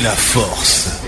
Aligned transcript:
la 0.00 0.10
force. 0.10 1.00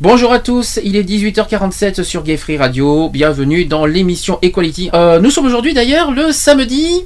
Bonjour 0.00 0.32
à 0.32 0.38
tous, 0.38 0.78
il 0.84 0.94
est 0.94 1.02
18h47 1.02 2.04
sur 2.04 2.22
Gay 2.22 2.36
Free 2.36 2.56
Radio. 2.56 3.08
Bienvenue 3.08 3.64
dans 3.64 3.86
l'émission 3.86 4.38
Equality. 4.42 4.90
Euh, 4.94 5.18
nous 5.20 5.30
sommes 5.30 5.46
aujourd'hui 5.46 5.74
d'ailleurs 5.74 6.12
le 6.12 6.30
samedi 6.30 7.04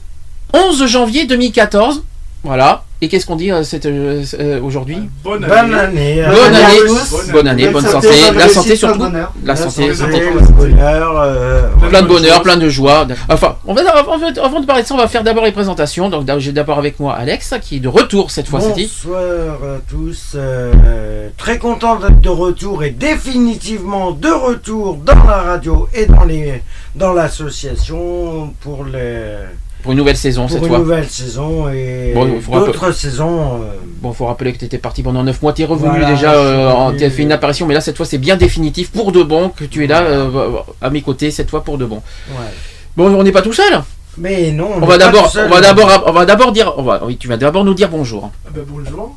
11 0.52 0.86
janvier 0.86 1.24
2014. 1.24 2.02
Voilà. 2.44 2.82
Et 3.00 3.08
qu'est-ce 3.08 3.26
qu'on 3.26 3.34
dit 3.36 3.50
euh, 3.50 3.62
euh, 3.84 4.24
euh, 4.38 4.60
aujourd'hui 4.62 4.96
Bonne 5.24 5.40
Bonne 5.40 5.52
année. 5.74 6.22
année. 6.22 6.24
Bonne 6.24 6.54
à 6.54 6.66
année, 6.68 6.76
tous. 6.86 7.30
bonne 7.32 7.48
année, 7.48 7.68
bonne 7.68 7.84
santé, 7.84 8.08
la 8.36 8.48
santé 8.48 8.76
surtout, 8.76 8.98
bonheur. 8.98 9.32
la 9.44 9.56
santé, 9.56 9.88
Le 9.88 9.94
santé. 9.94 10.22
bonheur, 10.56 11.20
euh, 11.20 11.68
plein 11.88 12.02
de 12.02 12.06
bonheur, 12.06 12.42
plein 12.42 12.56
de 12.56 12.68
joie. 12.68 13.06
Enfin, 13.28 13.56
on 13.66 13.74
va, 13.74 13.80
avant, 13.90 14.12
avant 14.42 14.60
de 14.60 14.66
parler 14.66 14.82
de 14.82 14.86
ça, 14.88 14.94
on 14.94 14.98
va 14.98 15.08
faire 15.08 15.24
d'abord 15.24 15.44
les 15.44 15.50
présentations. 15.52 16.10
Donc 16.10 16.28
j'ai 16.38 16.52
d'abord 16.52 16.78
avec 16.78 17.00
moi 17.00 17.14
Alex 17.14 17.54
qui 17.60 17.76
est 17.76 17.80
de 17.80 17.88
retour 17.88 18.30
cette 18.30 18.46
fois-ci. 18.48 18.68
Bonsoir 19.04 19.54
à 19.64 19.78
tous. 19.88 20.32
euh, 20.36 21.28
très 21.36 21.58
content 21.58 21.96
d'être 21.96 22.20
de 22.20 22.28
retour 22.28 22.84
et 22.84 22.90
définitivement 22.90 24.12
de 24.12 24.28
retour 24.30 24.94
dans 24.96 25.24
la 25.26 25.42
radio 25.42 25.88
et 25.94 26.06
dans 26.06 26.24
les 26.24 26.62
dans 26.94 27.12
l'association 27.12 28.52
pour 28.60 28.84
les 28.84 29.38
Pour 29.82 29.92
une 29.92 29.98
nouvelle 29.98 30.16
saison 30.16 30.42
pour 30.42 30.50
cette 30.50 30.62
une 30.62 30.68
fois. 30.68 30.78
nouvelle 30.78 31.08
saison 31.08 31.68
et 31.68 32.12
Bon, 32.14 32.26
d'autres 32.60 32.92
saisons. 32.92 33.62
euh, 33.62 33.72
Bon, 34.00 34.12
faut 34.12 34.26
rappeler 34.26 34.52
que 34.52 34.58
tu 34.58 34.64
étais 34.64 34.78
parti 34.78 35.02
pendant 35.02 35.22
9 35.24 35.42
mois, 35.42 35.52
tu 35.52 35.62
es 35.62 35.64
revenu 35.64 35.88
Voilà, 35.90 36.06
déjà, 36.10 36.30
suis 36.30 36.38
euh, 36.40 36.92
tu 36.98 37.04
as 37.04 37.10
fait 37.10 37.22
une 37.22 37.32
apparition, 37.32 37.66
mais 37.66 37.74
là 37.74 37.80
cette 37.80 37.96
fois 37.96 38.06
c'est 38.06 38.18
bien 38.18 38.36
définitif 38.36 38.90
pour 38.90 39.12
de 39.12 39.22
bon 39.22 39.48
que 39.50 39.64
tu 39.64 39.84
es 39.84 39.86
là 39.86 40.02
euh, 40.02 40.28
à 40.80 40.90
mes 40.90 41.02
côtés 41.02 41.30
cette 41.30 41.50
fois 41.50 41.62
pour 41.64 41.78
de 41.78 41.84
bon. 41.84 41.96
ouais. 42.30 42.34
Bon, 42.96 43.06
on 43.14 43.22
n'est 43.22 43.32
pas 43.32 43.42
tout 43.42 43.52
seul. 43.52 43.80
Mais 44.18 44.50
non. 44.52 44.70
On 44.76 44.80
n'est 44.80 44.86
va 44.86 44.92
pas 44.92 44.98
d'abord, 44.98 45.24
tout 45.24 45.30
seul. 45.38 45.46
on 45.50 45.54
va 45.54 45.60
d'abord, 45.60 46.04
on 46.06 46.12
va 46.12 46.26
d'abord 46.26 46.52
dire, 46.52 46.74
on 46.76 46.82
va, 46.82 47.02
oui, 47.04 47.16
tu 47.16 47.26
vas 47.28 47.36
d'abord 47.36 47.64
nous 47.64 47.74
dire 47.74 47.88
bonjour. 47.88 48.30
Ah 48.46 48.50
bah 48.54 48.60
bonjour. 48.66 49.16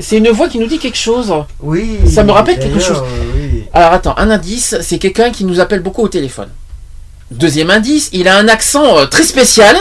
C'est- 0.00 0.18
une 0.18 0.28
voix 0.30 0.48
qui 0.48 0.58
nous 0.58 0.66
dit 0.66 0.78
quelque 0.78 0.96
chose. 0.98 1.32
Oui. 1.60 1.98
Ça 2.06 2.24
me 2.24 2.32
rappelle 2.32 2.58
quelque 2.58 2.80
chose. 2.80 3.02
Oui. 3.34 3.64
Alors 3.72 3.92
attends, 3.92 4.14
un 4.16 4.30
indice, 4.30 4.76
c'est 4.82 4.98
quelqu'un 4.98 5.30
qui 5.30 5.44
nous 5.44 5.60
appelle 5.60 5.80
beaucoup 5.80 6.02
au 6.02 6.08
téléphone. 6.08 6.48
Deuxième 7.30 7.70
indice, 7.70 8.08
il 8.14 8.26
a 8.26 8.38
un 8.38 8.48
accent 8.48 8.98
euh, 8.98 9.04
très 9.06 9.22
spécial, 9.22 9.76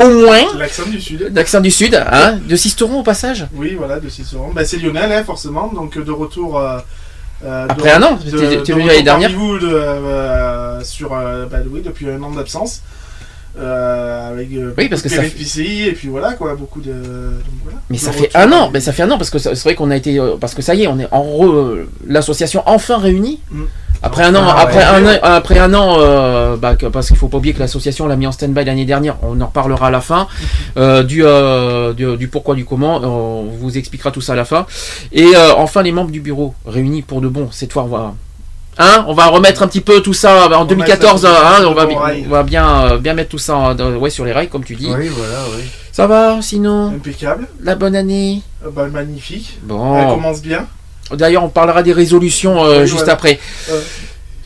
au 0.00 0.08
moins, 0.08 0.40
L'accent 0.58 0.86
du 0.86 1.00
sud. 1.00 1.28
d'accent 1.32 1.60
du 1.60 1.70
sud, 1.70 1.94
hein, 1.94 2.38
de 2.44 2.56
Sisteron 2.56 3.00
au 3.00 3.02
passage. 3.04 3.46
Oui, 3.54 3.76
voilà, 3.78 4.00
de 4.00 4.08
Cicéron. 4.08 4.50
Bah, 4.52 4.64
c'est 4.64 4.78
Lionel, 4.78 5.12
hein, 5.12 5.22
forcément. 5.24 5.68
Donc, 5.72 5.96
de 6.02 6.10
retour. 6.10 6.58
euh, 6.58 6.78
euh, 7.44 7.66
de- 7.66 7.72
Après 7.72 7.92
un 7.92 8.02
an, 8.02 8.18
t'es 8.22 8.30
de 8.32 8.72
venu 8.74 8.86
l'année 8.88 9.02
dernière. 9.04 9.30
euh, 9.32 10.80
sur, 10.82 11.12
euh, 11.14 11.46
bah, 11.46 11.58
oui, 11.70 11.80
depuis 11.82 12.08
un 12.10 12.20
an 12.24 12.30
d'absence. 12.32 12.80
Avec 13.58 14.48
Oui, 14.78 14.88
parce 14.88 15.02
que 15.02 15.08
ça 15.08 15.22
fait- 15.22 15.88
et 15.88 15.92
puis 15.92 16.08
voilà, 16.08 16.32
quoi, 16.34 16.54
beaucoup 16.54 16.80
de. 16.80 16.92
voilà. 17.64 17.78
Mais 17.90 17.98
ça 17.98 18.12
fait 18.12 18.30
un 18.34 18.50
an, 18.52 18.70
mais 18.72 18.80
ça 18.80 18.92
fait 18.92 19.02
un 19.02 19.10
an 19.10 19.18
parce 19.18 19.30
que 19.30 19.38
c'est 19.38 19.54
vrai 19.62 19.74
qu'on 19.74 19.90
a 19.90 19.96
été, 19.96 20.18
parce 20.40 20.54
que 20.54 20.62
ça 20.62 20.74
y 20.74 20.82
est, 20.84 20.86
on 20.86 20.98
est 20.98 21.08
en 21.10 21.22
re- 21.24 21.84
l'association 22.06 22.62
enfin 22.66 22.98
réunie. 22.98 23.40
Mm. 23.50 23.62
Après 24.02 24.24
un 24.24 24.34
an, 24.34 24.42
Ah, 24.46 24.60
après 24.62 24.78
ouais. 24.78 24.82
un 24.84 25.06
an, 25.06 25.18
après 25.22 25.58
un 25.58 25.74
an, 25.74 25.96
euh, 25.98 26.56
bah, 26.56 26.74
parce 26.92 27.08
qu'il 27.08 27.16
faut 27.16 27.28
pas 27.28 27.36
oublier 27.36 27.52
que 27.54 27.58
l'association 27.60 28.06
l'a 28.06 28.16
mis 28.16 28.26
en 28.26 28.32
stand-by 28.32 28.64
l'année 28.64 28.86
dernière. 28.86 29.16
On 29.22 29.38
en 29.40 29.46
reparlera 29.46 29.88
à 29.88 29.90
la 29.90 30.00
fin 30.00 30.26
euh, 30.78 31.02
du, 31.02 31.22
euh, 31.24 31.92
du, 31.92 32.16
du 32.16 32.28
pourquoi 32.28 32.54
du 32.54 32.64
comment. 32.64 32.96
On 32.96 33.44
vous 33.58 33.76
expliquera 33.76 34.10
tout 34.10 34.20
ça 34.22 34.32
à 34.32 34.36
la 34.36 34.44
fin. 34.46 34.66
Et 35.12 35.26
euh, 35.36 35.52
enfin 35.56 35.82
les 35.82 35.92
membres 35.92 36.10
du 36.10 36.20
bureau 36.20 36.54
réunis 36.66 37.02
pour 37.02 37.20
de 37.20 37.28
bon. 37.28 37.48
Cette 37.50 37.72
fois, 37.74 37.82
on 37.84 37.88
va, 37.88 38.14
hein, 38.78 39.04
on 39.06 39.12
va 39.12 39.26
remettre 39.26 39.62
un 39.62 39.68
petit 39.68 39.82
peu 39.82 40.00
tout 40.00 40.14
ça 40.14 40.44
en 40.46 40.64
Remettre 40.64 40.66
2014. 40.68 41.26
un 41.26 41.28
peu 41.28 41.34
hein, 41.36 41.64
on 41.68 41.74
va, 41.74 41.86
on 42.26 42.28
va 42.30 42.42
bien, 42.42 42.68
euh, 42.92 42.98
bien 42.98 43.12
mettre 43.12 43.28
tout 43.30 43.38
ça 43.38 43.56
en- 43.56 43.76
ouais, 43.96 44.08
sur 44.10 44.24
les 44.24 44.32
rails 44.32 44.48
comme 44.48 44.64
tu 44.64 44.76
dis. 44.76 44.88
Oui, 44.90 45.08
voilà, 45.08 45.40
oui. 45.56 45.62
Ça 45.92 46.06
va, 46.06 46.38
sinon? 46.40 46.86
Impeccable. 46.94 47.48
la 47.62 47.74
bonne 47.74 47.94
année. 47.96 48.40
Euh, 48.64 48.70
bah, 48.74 48.86
magnifique. 48.90 49.58
Elle 49.62 49.68
Bon. 49.68 50.14
commence 50.14 50.40
bien. 50.40 50.66
D'ailleurs, 51.12 51.44
on 51.44 51.48
parlera 51.48 51.82
des 51.82 51.92
résolutions 51.92 52.64
euh, 52.64 52.80
Oui, 52.80 52.86
juste 52.86 52.98
voilà. 52.98 53.12
après. 53.12 53.38
Euh. 53.70 53.80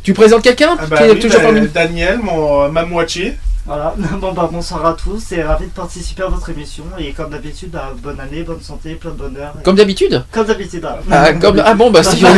Tu 0.02 0.12
présentes 0.12 0.42
quelqu'un 0.42 0.76
Ah 0.78 0.86
bah 0.86 0.98
oui, 1.02 1.18
bah, 1.28 1.60
Daniel, 1.72 2.18
mon, 2.18 2.68
ma 2.70 2.84
moitié. 2.84 3.34
Voilà, 3.66 3.94
bon 4.20 4.32
bah 4.32 4.46
bonsoir 4.52 4.84
à 4.84 4.92
tous 4.92 5.32
et 5.32 5.42
ravi 5.42 5.64
de 5.64 5.70
participer 5.70 6.22
à 6.22 6.26
votre 6.26 6.50
émission 6.50 6.84
et 6.98 7.12
comme 7.12 7.30
d'habitude, 7.30 7.70
bah, 7.70 7.92
bonne 8.02 8.20
année, 8.20 8.42
bonne 8.42 8.60
santé, 8.60 8.94
plein 8.94 9.10
de 9.12 9.16
bonheur. 9.16 9.54
Comme 9.64 9.76
d'habitude 9.76 10.22
Comme 10.30 10.44
d'habitude, 10.46 10.86
voilà. 11.06 11.22
ah, 11.28 11.32
comme... 11.40 11.62
ah 11.64 11.72
bon, 11.74 11.90
bah 11.90 12.02
si. 12.02 12.20
Comme 12.20 12.34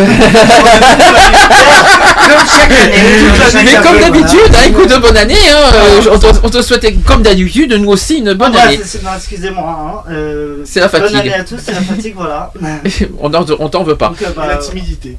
chaque 2.49 2.71
année. 2.71 2.95
Mais 3.65 3.75
comme 3.83 3.99
d'habitude, 3.99 4.55
hein, 4.55 4.63
écoute, 4.69 5.01
bonne 5.01 5.17
année. 5.17 5.35
Hein, 5.51 5.71
euh, 5.75 6.01
on, 6.13 6.19
te, 6.21 6.27
on 6.45 6.49
te 6.49 6.63
souhaitait, 6.63 6.93
comme 6.95 7.23
d'habitude, 7.23 7.73
nous 7.73 7.91
aussi 7.91 8.19
une 8.19 8.33
bonne 8.35 8.53
Ah, 8.57 8.67
année. 8.67 8.77
c'est- 8.79 8.99
c'est- 8.99 9.03
non, 9.03 9.11
excusez-moi, 9.17 10.05
hein, 10.07 10.11
euh, 10.13 10.63
C'est 10.65 10.79
la 10.79 10.87
Bonne 10.89 11.03
année 11.03 11.13
fatigue. 11.17 11.33
à 11.33 11.43
tous, 11.45 11.59
c'est 11.61 11.73
la 11.73 11.81
fatigue, 11.83 12.15
voilà. 12.17 12.53
on 13.21 13.31
t'en 13.69 13.83
veut 13.83 13.97
pas. 13.97 14.09
Donc, 14.11 14.23
euh, 14.23 14.31
bah, 14.37 14.47
la 14.47 14.57
timidité. 14.59 15.17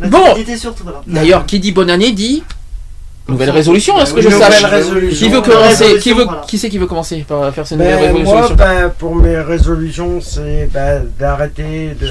la 0.00 0.08
Bon. 0.08 0.32
timidité 0.32 0.56
surtout, 0.58 0.82
voilà. 0.82 1.00
D'ailleurs, 1.06 1.46
qui 1.46 1.60
dit 1.60 1.70
bonne 1.70 1.90
année 1.90 2.10
dit 2.10 2.42
nouvelle 3.28 3.50
résolution, 3.50 3.98
est-ce 4.00 4.12
que 4.14 4.20
je 4.20 4.28
sache 4.28 4.62
nouvelle. 4.62 5.08
Qui 5.10 5.28
veut 5.28 5.36
Nouvelle 5.38 5.52
commencer 5.54 5.98
Qui 5.98 6.12
veut 6.12 6.24
voilà. 6.24 6.42
Qui 6.46 6.58
c'est 6.58 6.68
qui 6.68 6.78
veut 6.78 6.86
commencer 6.86 7.24
par 7.26 7.52
faire 7.54 7.66
cette 7.66 7.78
nouvelle 7.78 8.12
Ben, 8.12 8.22
moi, 8.24 8.32
résolution 8.42 8.54
ben, 8.56 8.92
pour 8.98 9.14
mes 9.16 9.38
résolutions, 9.38 10.20
c'est 10.20 10.68
ben, 10.72 11.04
d'arrêter 11.18 11.96
de. 12.00 12.08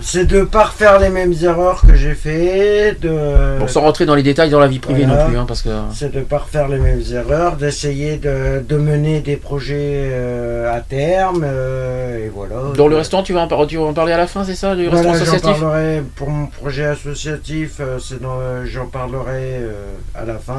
C'est 0.00 0.24
de 0.26 0.42
pas 0.42 0.64
refaire 0.64 0.98
les 0.98 1.08
mêmes 1.08 1.32
erreurs 1.42 1.82
que 1.86 1.94
j'ai 1.94 2.14
fait, 2.14 2.96
de. 3.00 3.58
Bon, 3.60 3.68
sans 3.68 3.80
rentrer 3.82 4.04
dans 4.06 4.14
les 4.16 4.22
détails 4.24 4.50
dans 4.50 4.58
la 4.58 4.66
vie 4.66 4.78
privée 4.80 5.04
Voilà. 5.04 5.22
non 5.24 5.28
plus, 5.30 5.38
hein, 5.38 5.44
parce 5.46 5.62
que. 5.62 5.68
C'est 5.94 6.12
de 6.12 6.20
pas 6.20 6.38
refaire 6.38 6.68
les 6.68 6.78
mêmes 6.78 7.02
erreurs, 7.12 7.56
d'essayer 7.56 8.16
de, 8.16 8.62
de 8.68 8.76
mener 8.76 9.20
des 9.20 9.36
projets 9.36 9.76
euh, 10.12 10.74
à 10.76 10.80
terme, 10.80 11.44
euh, 11.46 12.26
et 12.26 12.28
voilà. 12.34 12.56
Dans 12.76 12.88
le 12.88 12.96
restaurant, 12.96 13.22
tu 13.22 13.32
vas 13.32 13.40
en, 13.42 13.48
par- 13.48 13.66
tu 13.66 13.76
vas 13.76 13.84
en 13.84 13.92
parler 13.94 14.12
à 14.12 14.18
la 14.18 14.26
fin, 14.26 14.44
c'est 14.44 14.56
ça, 14.56 14.74
du 14.74 14.88
Voilà, 14.88 15.12
restaurant 15.12 15.14
associatif? 15.32 15.60
parlerai 15.60 16.02
pour 16.16 16.28
mon 16.28 16.46
projet 16.46 16.84
associatif, 16.86 17.76
euh, 17.80 17.98
c'est 18.00 18.20
dans- 18.20 18.64
j'en 18.66 18.86
parlerai 18.86 19.60
euh, 19.60 19.70
à 20.14 20.24
la 20.24 20.34
fin. 20.38 20.53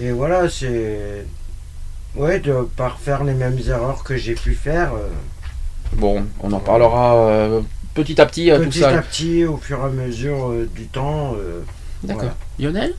Et 0.00 0.10
voilà, 0.12 0.48
c'est. 0.48 1.24
Ouais, 2.14 2.40
de 2.40 2.52
pas 2.76 2.88
refaire 2.88 3.24
les 3.24 3.34
mêmes 3.34 3.58
erreurs 3.68 4.02
que 4.04 4.16
j'ai 4.16 4.34
pu 4.34 4.54
faire. 4.54 4.92
euh, 4.94 5.08
Bon, 5.94 6.24
on 6.40 6.52
en 6.52 6.60
parlera 6.60 7.16
euh, 7.16 7.60
petit 7.94 8.20
à 8.20 8.26
petit, 8.26 8.50
euh, 8.50 8.58
tout 8.58 8.70
petit 8.70 8.80
ça. 8.80 8.90
à 8.90 9.02
petit, 9.02 9.44
au 9.44 9.56
fur 9.56 9.78
et 9.80 9.84
à 9.84 9.88
mesure 9.88 10.50
euh, 10.50 10.68
du 10.74 10.86
temps. 10.86 11.34
euh, 11.38 11.60
D'accord. 12.02 12.30
Lionel? 12.58 12.94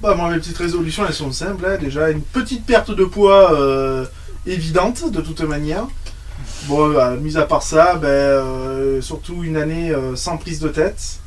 Bah, 0.00 0.14
moi, 0.14 0.30
mes 0.30 0.38
petites 0.38 0.58
résolutions, 0.58 1.04
elles 1.06 1.14
sont 1.14 1.32
simples. 1.32 1.64
hein. 1.66 1.76
Déjà, 1.80 2.10
une 2.10 2.22
petite 2.22 2.64
perte 2.66 2.90
de 2.90 3.04
poids 3.04 3.52
euh, 3.54 4.04
évidente, 4.46 5.10
de 5.10 5.20
toute 5.20 5.40
manière. 5.42 5.84
Bon, 6.64 6.90
euh, 6.90 7.16
mis 7.18 7.36
à 7.36 7.42
part 7.42 7.62
ça, 7.62 7.94
ben, 7.94 8.08
euh, 8.08 9.00
surtout 9.00 9.42
une 9.44 9.56
année 9.56 9.90
euh, 9.92 10.16
sans 10.16 10.36
prise 10.38 10.60
de 10.60 10.68
tête. 10.68 11.20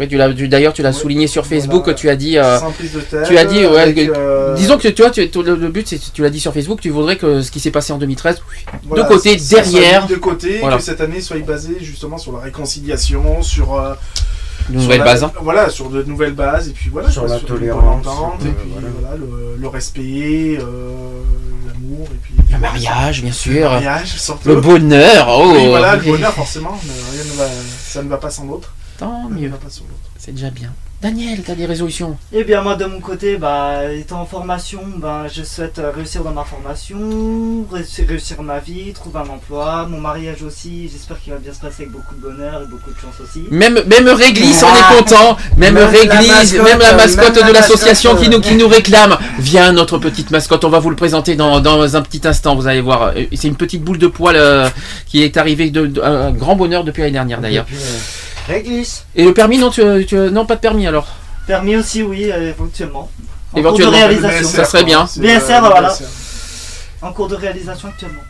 Oui, 0.00 0.08
tu 0.08 0.16
l'as, 0.16 0.32
tu- 0.32 0.48
d'ailleurs, 0.48 0.72
tu 0.72 0.80
l'as 0.82 0.88
Ouais, 0.88 0.94
souligné 0.94 1.26
sur 1.26 1.44
Facebook, 1.46 1.84
voilà. 1.84 1.94
tu 1.98 2.08
as 2.08 2.16
dit. 2.16 2.38
euh, 2.38 2.58
sans 2.58 2.70
prise 2.72 2.92
de 2.94 3.00
tête. 3.00 3.28
tu 3.28 3.36
as 3.36 3.44
dit, 3.44 3.66
ouais, 3.66 3.80
avec, 3.80 3.94
que- 3.96 4.12
euh, 4.16 4.54
Disons 4.56 4.78
que 4.78 4.88
tu 4.88 5.02
vois, 5.02 5.10
tu, 5.10 5.20
le, 5.20 5.54
le 5.56 5.68
but, 5.68 5.86
c'est 5.86 6.00
tu 6.12 6.22
l'as 6.22 6.30
dit 6.30 6.40
sur 6.40 6.54
Facebook, 6.54 6.80
tu 6.80 6.88
voudrais 6.88 7.16
que 7.16 7.42
ce 7.42 7.50
qui 7.50 7.60
s'est 7.60 7.70
passé 7.70 7.92
en 7.92 7.98
2013, 7.98 8.40
voilà, 8.84 9.04
de 9.04 9.08
côté, 9.08 9.36
derrière. 9.36 10.06
de 10.06 10.14
côté, 10.16 10.58
Voilà. 10.60 10.78
que 10.78 10.82
cette 10.82 11.02
année 11.02 11.20
soit 11.20 11.36
basée 11.44 11.76
justement 11.82 12.16
sur 12.18 12.32
la 12.32 12.38
réconciliation, 12.40 13.42
sur. 13.42 13.74
euh, 13.74 13.92
de 14.70 14.74
sur 14.74 14.82
nouvelles 14.82 15.02
bases. 15.04 15.24
hein. 15.24 15.32
Voilà, 15.42 15.68
sur 15.68 15.90
de 15.90 16.02
nouvelles 16.02 16.32
bases, 16.34 16.68
et 16.68 16.72
puis 16.72 16.88
voilà. 16.90 17.10
Sur 17.10 17.22
quoi, 17.26 17.30
la 17.30 17.36
bonne 17.38 17.46
tolérance, 17.46 18.06
et 18.42 18.48
puis 18.48 18.68
voilà. 18.72 18.88
voilà, 19.00 19.16
le, 19.16 19.56
le 19.60 19.68
respect, 19.68 20.58
euh, 20.60 20.92
l'amour, 21.66 22.06
et 22.12 22.18
puis. 22.22 22.34
Le 22.52 22.58
mariage, 22.58 23.20
bien 23.22 23.30
Le 23.30 23.34
sûr. 23.34 23.70
mariage, 23.70 24.14
surtout. 24.18 24.48
Le 24.48 24.56
bonheur. 24.60 25.26
Oh, 25.28 25.52
Oui, 25.56 25.66
voilà, 25.68 25.96
le 25.96 26.02
bonheur, 26.02 26.32
forcément. 26.32 26.78
mais 26.84 26.92
rien 27.16 27.24
ne 27.32 27.36
va, 27.38 27.44
ça 27.86 28.02
ne 28.02 28.08
va 28.08 28.16
pas 28.16 28.30
sans 28.30 28.44
l'autre. 28.46 28.72
Tant 29.00 29.28
mieux. 29.30 29.50
C'est 30.18 30.32
déjà 30.32 30.50
bien. 30.50 30.70
Daniel, 31.00 31.40
t'as 31.42 31.54
des 31.54 31.64
résolutions 31.64 32.18
Eh 32.30 32.44
bien 32.44 32.60
moi 32.60 32.74
de 32.76 32.84
mon 32.84 33.00
côté, 33.00 33.38
bah, 33.38 33.90
étant 33.90 34.20
en 34.20 34.26
formation, 34.26 34.82
bah, 34.98 35.24
je 35.34 35.42
souhaite 35.42 35.78
euh, 35.78 35.90
réussir 35.96 36.22
dans 36.22 36.32
ma 36.32 36.44
formation, 36.44 37.64
réussir, 37.72 38.42
ma 38.42 38.58
vie, 38.58 38.92
trouver 38.92 39.20
un 39.20 39.28
emploi, 39.30 39.86
mon 39.88 39.98
mariage 39.98 40.42
aussi, 40.42 40.90
j'espère 40.92 41.18
qu'il 41.22 41.32
va 41.32 41.38
bien 41.38 41.54
se 41.54 41.60
passer 41.60 41.84
avec 41.84 41.92
beaucoup 41.92 42.14
de 42.14 42.20
bonheur 42.20 42.60
et 42.62 42.66
beaucoup 42.66 42.90
de 42.90 42.98
chance 42.98 43.14
aussi. 43.22 43.44
Même, 43.50 43.80
même 43.86 44.08
Réglisse, 44.10 44.62
on 44.62 44.76
est 44.76 44.98
content. 44.98 45.38
Même, 45.56 45.72
Même 45.72 45.84
la 45.84 45.88
Réglisse, 45.88 46.52
mascotte, 46.52 46.64
même 46.68 46.78
la 46.80 46.92
euh, 46.92 46.96
mascotte 46.98 47.36
même 47.36 47.46
de 47.48 47.52
la 47.54 47.60
l'association 47.60 48.16
qui 48.16 48.28
nous, 48.28 48.36
euh. 48.36 48.40
qui 48.42 48.54
nous 48.56 48.68
réclame. 48.68 49.16
Viens, 49.38 49.72
notre 49.72 49.96
petite 49.96 50.30
mascotte. 50.30 50.64
On 50.66 50.68
va 50.70 50.80
vous 50.80 50.90
le 50.90 50.96
présenter 50.96 51.34
dans, 51.34 51.60
dans 51.60 51.96
un 51.96 52.02
petit 52.02 52.28
instant. 52.28 52.56
Vous 52.56 52.66
allez 52.66 52.82
voir. 52.82 53.14
C'est 53.34 53.48
une 53.48 53.56
petite 53.56 53.82
boule 53.82 53.96
de 53.96 54.06
poil 54.06 54.36
euh, 54.36 54.68
qui 55.06 55.22
est 55.22 55.38
arrivée 55.38 55.70
de, 55.70 55.86
de- 55.86 56.02
un 56.02 56.30
grand 56.30 56.56
bonheur 56.56 56.84
depuis 56.84 57.00
l'année 57.00 57.12
dernière 57.12 57.40
d'ailleurs. 57.40 57.64
Réglisse. 58.50 59.04
Et 59.14 59.24
le 59.24 59.32
permis, 59.32 59.58
non, 59.58 59.70
tu, 59.70 59.82
tu- 60.06 60.16
non, 60.16 60.44
pas 60.46 60.56
de 60.56 60.60
permis 60.60 60.86
alors. 60.86 61.06
Permis 61.46 61.76
aussi, 61.76 62.02
oui, 62.02 62.24
éventuellement. 62.24 63.10
En 63.52 63.58
Éventuellement. 63.58 63.92
cours 63.92 64.00
de 64.00 64.12
réalisation. 64.12 64.48
Ça 64.48 64.64
serait 64.64 64.84
bien. 64.84 65.04
BSR, 65.16 65.64
euh, 65.64 65.68
voilà. 65.70 65.88
BSR. 65.88 66.04
En 67.02 67.12
cours 67.12 67.28
de 67.28 67.34
réalisation 67.34 67.88
actuellement. 67.88 68.20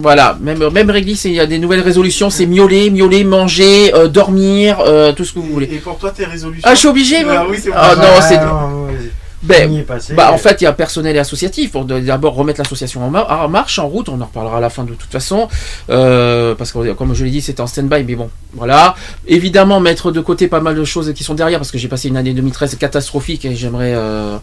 Voilà, 0.00 0.36
même, 0.40 0.68
même 0.70 0.90
Réglisse, 0.90 1.24
il 1.24 1.32
y 1.32 1.40
a 1.40 1.46
des 1.46 1.58
nouvelles 1.58 1.80
résolutions. 1.80 2.30
C'est 2.30 2.46
miauler, 2.46 2.88
miauler, 2.90 3.24
manger, 3.24 3.92
euh, 3.94 4.06
dormir, 4.06 4.78
euh, 4.80 5.12
tout 5.12 5.24
ce 5.24 5.32
que 5.32 5.40
vous 5.40 5.48
voulez. 5.52 5.68
Et 5.72 5.78
pour 5.78 5.98
toi, 5.98 6.12
tes 6.12 6.24
résolutions 6.24 6.68
Ah, 6.70 6.74
je 6.74 6.78
suis 6.78 6.88
obligé, 6.88 7.24
moi 7.24 7.34
Ah 7.38 7.46
oui, 7.50 7.56
c'est 7.60 7.70
Ah 7.74 7.96
non, 7.96 8.02
c'est. 8.20 8.36
ouais, 8.38 9.10
Ben, 9.42 9.70
on 9.70 9.72
y 9.74 9.78
est 9.78 9.82
passé. 9.82 10.14
Bah, 10.14 10.32
en 10.32 10.38
fait, 10.38 10.60
il 10.60 10.64
y 10.64 10.66
a 10.66 10.72
personnel 10.72 11.14
et 11.14 11.18
associatif 11.20 11.70
pour 11.70 11.84
d'abord 11.84 12.34
remettre 12.34 12.60
l'association 12.60 13.04
en, 13.04 13.10
mar- 13.10 13.30
en 13.30 13.48
marche, 13.48 13.78
en 13.78 13.86
route. 13.86 14.08
On 14.08 14.20
en 14.20 14.24
reparlera 14.24 14.58
à 14.58 14.60
la 14.60 14.68
fin 14.70 14.82
de 14.84 14.94
toute 14.94 15.10
façon, 15.12 15.48
Euh, 15.90 16.54
parce 16.56 16.72
que 16.72 16.92
comme 16.92 17.14
je 17.14 17.24
l'ai 17.24 17.30
dit, 17.30 17.40
c'était 17.40 17.60
en 17.60 17.66
stand-by. 17.68 18.02
Mais 18.04 18.16
bon, 18.16 18.30
voilà. 18.54 18.96
Évidemment, 19.28 19.78
mettre 19.80 20.10
de 20.10 20.20
côté 20.20 20.48
pas 20.48 20.60
mal 20.60 20.74
de 20.74 20.84
choses 20.84 21.12
qui 21.14 21.22
sont 21.22 21.34
derrière, 21.34 21.58
parce 21.60 21.70
que 21.70 21.78
j'ai 21.78 21.88
passé 21.88 22.08
une 22.08 22.16
année 22.16 22.32
2013 22.34 22.76
catastrophique 22.76 23.44
et 23.44 23.54
j'aimerais, 23.54 23.94
euh, 23.94 24.38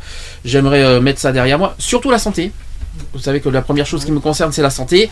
j'aimerais 0.46 0.84
euh, 0.84 1.02
mettre 1.02 1.20
ça 1.20 1.32
derrière 1.34 1.60
moi. 1.60 1.76
Surtout 1.78 2.10
la 2.10 2.20
santé. 2.20 2.52
Vous 3.14 3.20
savez 3.20 3.42
que 3.42 3.50
la 3.50 3.62
première 3.62 3.86
chose 3.86 4.06
qui 4.06 4.12
me 4.14 4.22
concerne, 4.22 4.54
c'est 4.54 4.62
la 4.62 4.70
santé. 4.70 5.10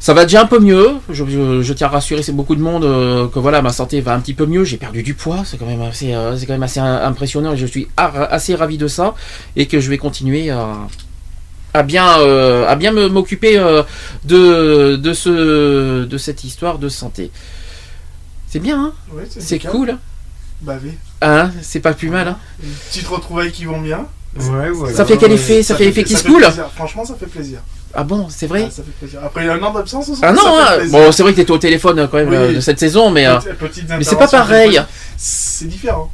Ça 0.00 0.14
va 0.14 0.24
déjà 0.24 0.42
un 0.42 0.46
peu 0.46 0.60
mieux. 0.60 0.90
Je, 1.10 1.24
je- 1.26 1.60
je 1.62 1.72
tiens 1.72 1.88
à 1.88 1.90
rassurer 1.90 2.22
c'est 2.22 2.32
beaucoup 2.32 2.54
de 2.54 2.60
monde 2.62 2.84
euh, 2.84 3.26
que 3.28 3.38
voilà 3.40 3.62
ma 3.62 3.72
santé 3.72 4.00
va 4.00 4.14
un 4.14 4.20
petit 4.20 4.34
peu 4.34 4.46
mieux. 4.46 4.64
J'ai 4.64 4.76
perdu 4.76 5.02
du 5.02 5.14
poids, 5.14 5.42
c'est 5.44 5.56
quand 5.58 5.66
même 5.66 5.82
assez, 5.82 6.14
euh, 6.14 6.36
c'est 6.36 6.46
quand 6.46 6.52
même 6.52 6.62
assez 6.62 6.80
euh, 6.80 7.06
impressionnant 7.06 7.52
et 7.52 7.56
je 7.56 7.66
suis 7.66 7.88
assez 7.96 8.54
ravi 8.54 8.78
de 8.78 8.86
ça 8.86 9.14
et 9.56 9.66
que 9.66 9.80
je 9.80 9.90
vais 9.90 9.98
continuer 9.98 10.50
à, 10.50 10.68
à 11.74 11.82
bien, 11.82 12.20
euh, 12.20 12.66
à 12.68 12.76
bien 12.76 12.92
me- 12.92 13.08
m'occuper 13.08 13.58
de, 14.24 14.96
de 14.96 15.12
ce, 15.12 16.04
de 16.04 16.18
cette 16.18 16.44
histoire 16.44 16.78
de 16.78 16.88
santé. 16.88 17.30
C'est 18.46 18.60
bien, 18.60 18.80
hein? 18.80 18.92
Ouais, 19.12 19.24
c'est 19.28 19.58
cool. 19.58 19.90
hein? 19.90 19.98
Bavé. 20.62 20.96
Hein 21.22 21.50
c'est 21.60 21.80
pas 21.80 21.92
plus 21.92 22.08
mal. 22.08 22.28
Hein? 22.28 22.38
Une 22.62 22.70
petite 22.70 23.06
retrouvaille 23.08 23.52
qui 23.52 23.64
vont 23.64 23.80
bien? 23.80 24.06
Ouais, 24.38 24.70
voilà. 24.70 24.94
ça 24.94 25.04
fait 25.04 25.16
quel 25.16 25.32
effet 25.32 25.62
Ça 25.62 25.74
fait 25.74 25.86
effet 25.86 26.04
qui 26.04 26.14
se 26.14 26.24
coule. 26.24 26.46
Franchement, 26.76 27.04
ça 27.04 27.14
fait 27.18 27.26
plaisir. 27.26 27.60
Ah 27.94 28.04
bon, 28.04 28.26
c'est 28.28 28.46
vrai 28.46 28.64
Ah, 28.68 28.70
ça 28.70 28.82
fait 28.82 28.90
plaisir. 28.98 29.20
Après, 29.24 29.42
il 29.42 29.46
y 29.46 29.50
a 29.50 29.54
un 29.54 29.62
an 29.62 29.72
d'absence 29.72 30.08
aussi. 30.10 30.20
Ah 30.22 30.32
non, 30.32 30.42
hein. 30.46 30.86
bon, 30.90 31.10
c'est 31.10 31.22
vrai 31.22 31.32
que 31.32 31.36
t'étais 31.38 31.50
au 31.50 31.58
téléphone 31.58 31.98
euh, 32.00 32.06
quand 32.06 32.18
même 32.18 32.28
Oui. 32.28 32.36
euh, 32.36 32.54
de 32.54 32.60
cette 32.60 32.78
saison, 32.78 33.10
mais, 33.10 33.26
euh, 33.26 33.38
mais 33.88 34.04
c'est 34.04 34.16
pas 34.18 34.28
pareil. 34.28 34.80
C'est 35.16 35.66
différent. 35.66 36.10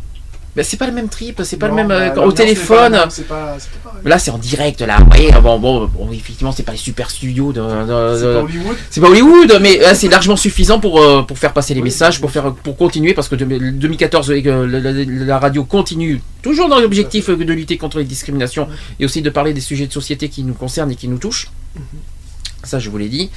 Ben, 0.57 0.63
c'est 0.65 0.77
pas 0.77 0.87
le 0.87 0.93
même 0.93 1.09
trip, 1.09 1.41
c'est 1.45 1.57
pas 1.57 1.67
Non, 1.69 1.75
le 1.75 1.83
même 1.83 1.89
bah, 1.89 1.95
euh, 1.95 2.07
l'ambiance 2.11 2.27
au 2.29 2.33
téléphone. 2.33 2.93
pas, 2.93 3.09
pas. 3.29 3.59
Là, 4.05 4.19
c'est 4.21 4.31
en 4.31 4.39
direct, 4.39 4.83
là. 4.83 4.99
Oui, 5.11 5.29
bon, 5.43 5.59
bon, 5.59 5.87
bon, 5.87 6.13
effectivement, 6.13 6.53
c'est 6.53 6.63
pas 6.63 6.71
les 6.73 6.79
super 6.79 7.11
studios 7.11 7.53
de. 7.53 7.61
de- 7.61 8.17
C'est 8.17 8.25
de- 8.27 8.33
pas 8.35 8.43
Hollywood. 8.43 8.77
C'est 8.89 9.01
pas 9.01 9.09
Hollywood, 9.09 9.59
mais 9.61 9.79
là, 9.79 9.97
c'est 9.97 10.07
largement 10.09 10.37
suffisant 10.37 10.79
pour, 10.79 11.01
euh, 11.01 11.23
pour 11.23 11.39
faire 11.39 11.53
passer 11.53 11.75
les 11.75 11.83
messages, 11.83 12.21
pour, 12.21 12.31
faire, 12.31 12.53
pour 12.55 12.77
continuer, 12.77 13.15
parce 13.15 13.27
que 13.29 13.35
de- 13.35 13.45
2014, 13.45 14.31
euh, 14.31 14.67
la, 14.69 14.79
la- 14.93 15.05
la 15.27 15.39
radio 15.41 15.65
continue, 15.65 16.21
toujours 16.41 16.69
dans 16.69 16.79
l'objectif 16.79 17.29
euh, 17.31 17.37
de 17.37 17.53
lutter 17.53 17.77
contre 17.77 17.99
les 17.99 18.05
discriminations 18.05 18.69
et 19.01 19.05
aussi 19.05 19.23
de 19.23 19.31
parler 19.31 19.55
des 19.55 19.61
sujets 19.61 19.89
de 19.89 19.93
société 19.93 20.29
qui 20.29 20.45
nous 20.45 20.55
concernent 20.55 20.93
et 20.93 20.97
qui 20.97 21.09
nous 21.09 21.19
touchent. 21.19 21.49
Ça, 22.63 22.79
je 22.79 22.91
vous 22.91 22.99
l'ai 22.99 23.09
dit. 23.09 23.31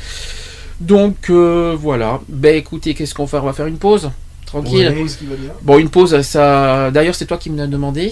Donc, 0.79 1.31
euh, 1.31 1.75
voilà. 1.79 2.19
Ben, 2.29 2.55
écoutez, 2.55 2.93
qu'est-ce 2.93 3.15
qu'on 3.15 3.25
fait 3.25 3.37
On 3.37 3.41
va 3.45 3.53
faire 3.53 3.65
une 3.65 3.79
pause? 3.79 4.11
Tranquille. 4.47 4.93
Pause 4.97 5.15
qui 5.17 5.25
va 5.27 5.35
bien. 5.35 5.51
Bon, 5.61 5.77
une 5.77 5.89
pause, 5.89 6.19
ça. 6.21 6.89
D'ailleurs, 6.91 7.13
c'est 7.15 7.25
toi 7.25 7.37
qui 7.37 7.49
me 7.51 7.57
l'as 7.57 7.67
demandé. 7.67 8.11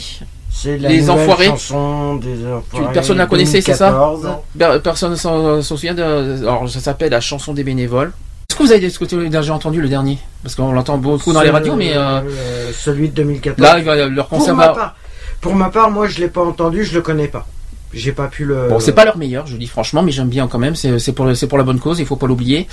C'est 0.52 0.78
la 0.78 0.90
Les 0.90 1.10
Enfoirés. 1.10 1.48
chanson 1.48 2.16
des 2.16 2.46
enfoirés. 2.48 2.94
personne 2.94 3.18
la 3.18 3.26
connaissait, 3.26 3.60
c'est 3.62 3.74
ça 3.74 3.90
2014. 3.92 4.24
Non. 4.24 4.42
Per- 4.58 4.80
Personne 4.84 5.12
ne 5.12 5.16
s'en 5.16 5.62
souvient 5.62 5.94
de. 5.94 6.04
Alors, 6.44 6.70
ça 6.70 6.80
s'appelle 6.80 7.12
La 7.12 7.20
chanson 7.22 7.54
des 7.54 7.64
bénévoles. 7.64 8.14
Est-ce 8.50 8.58
que 8.58 8.64
vous 8.64 8.72
avez 8.72 8.86
écouté- 8.86 9.28
déjà 9.30 9.54
entendu 9.54 9.82
le 9.82 9.90
dernier? 9.90 10.18
Parce 10.44 10.56
qu'on 10.56 10.72
l'entend 10.72 10.98
beaucoup 10.98 11.34
dans 11.34 11.42
les 11.42 11.50
radios, 11.50 11.76
mais 11.76 11.96
euh, 11.98 12.22
euh, 12.22 12.72
celui 12.74 13.10
de 13.10 13.16
2014. 13.16 13.60
là, 13.60 13.80
il 13.80 13.84
va 13.84 13.96
leur 14.08 14.28
pour 14.28 14.38
concert 14.38 14.56
ma 14.56 14.68
va- 14.68 14.74
part, 14.74 14.96
pour 15.42 15.56
ma 15.56 15.70
part, 15.70 15.92
moi 15.92 16.08
je 16.08 16.20
l'ai 16.22 16.30
pas 16.30 16.44
entendu, 16.44 16.86
je 16.86 16.94
le 16.94 17.02
connais 17.02 17.28
pas. 17.28 17.46
J'ai 17.94 18.12
pas 18.12 18.28
pu 18.28 18.44
le. 18.46 18.68
Bon, 18.70 18.80
c'est 18.80 18.92
pas 18.92 19.06
leur 19.06 19.18
meilleur, 19.18 19.48
je 19.48 19.54
le 19.54 19.60
dis 19.60 19.68
franchement, 19.68 20.04
mais 20.04 20.12
j'aime 20.12 20.28
bien 20.28 20.48
quand 20.48 20.60
même. 20.60 20.76
C'est 20.76 21.12
pour, 21.14 21.26
la 21.58 21.64
bonne 21.64 21.80
cause, 21.80 22.00
il 22.00 22.06
faut 22.06 22.16
pas 22.18 22.28
l'oublier. 22.28 22.68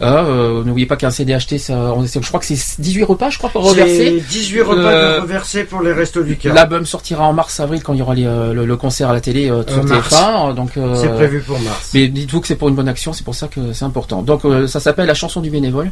Euh, 0.00 0.60
euh, 0.60 0.64
N'oubliez 0.64 0.86
pas 0.86 0.96
qu'un 0.96 1.10
CD 1.10 1.34
acheté, 1.34 1.58
ça, 1.58 1.92
on- 1.94 2.04
je 2.04 2.18
crois 2.26 2.40
que 2.40 2.46
c'est 2.46 2.80
18 2.80 3.04
repas, 3.04 3.30
je 3.30 3.38
crois, 3.38 3.50
pour 3.50 3.68
reverser. 3.68 4.20
C'est 4.20 4.28
18 4.28 4.62
repas 4.62 4.80
Euh, 4.80 5.16
de 5.18 5.22
reversés 5.22 5.64
pour 5.64 5.82
les 5.82 5.92
restos 5.92 6.22
du 6.24 6.36
cœur. 6.36 6.54
L'album 6.54 6.84
sortira 6.84 7.24
en 7.24 7.32
mars-avril 7.32 7.82
quand 7.82 7.92
il 7.92 7.98
y 8.00 8.02
aura 8.02 8.14
les, 8.14 8.26
euh, 8.26 8.52
le, 8.52 8.66
le 8.66 8.76
concert 8.76 9.10
à 9.10 9.12
la 9.12 9.20
télé 9.20 9.50
euh, 9.50 9.62
sur 9.66 9.78
Euh, 9.78 9.82
mars. 9.84 10.12
TF1. 10.12 10.54
Donc, 10.54 10.70
C'est 11.00 11.14
prévu 11.14 11.40
pour 11.40 11.58
mars. 11.60 11.90
Mais 11.94 12.08
dites-vous 12.08 12.40
que 12.40 12.46
c'est 12.48 12.56
pour 12.56 12.68
une 12.68 12.74
bonne 12.74 12.88
action, 12.88 13.12
c'est 13.12 13.24
pour 13.24 13.34
ça 13.36 13.46
que 13.48 13.72
c'est 13.72 13.84
important. 13.84 14.22
Donc 14.22 14.42
ça 14.68 14.80
s'appelle 14.80 15.06
la 15.06 15.14
chanson 15.14 15.40
du 15.40 15.50
bénévole. 15.50 15.90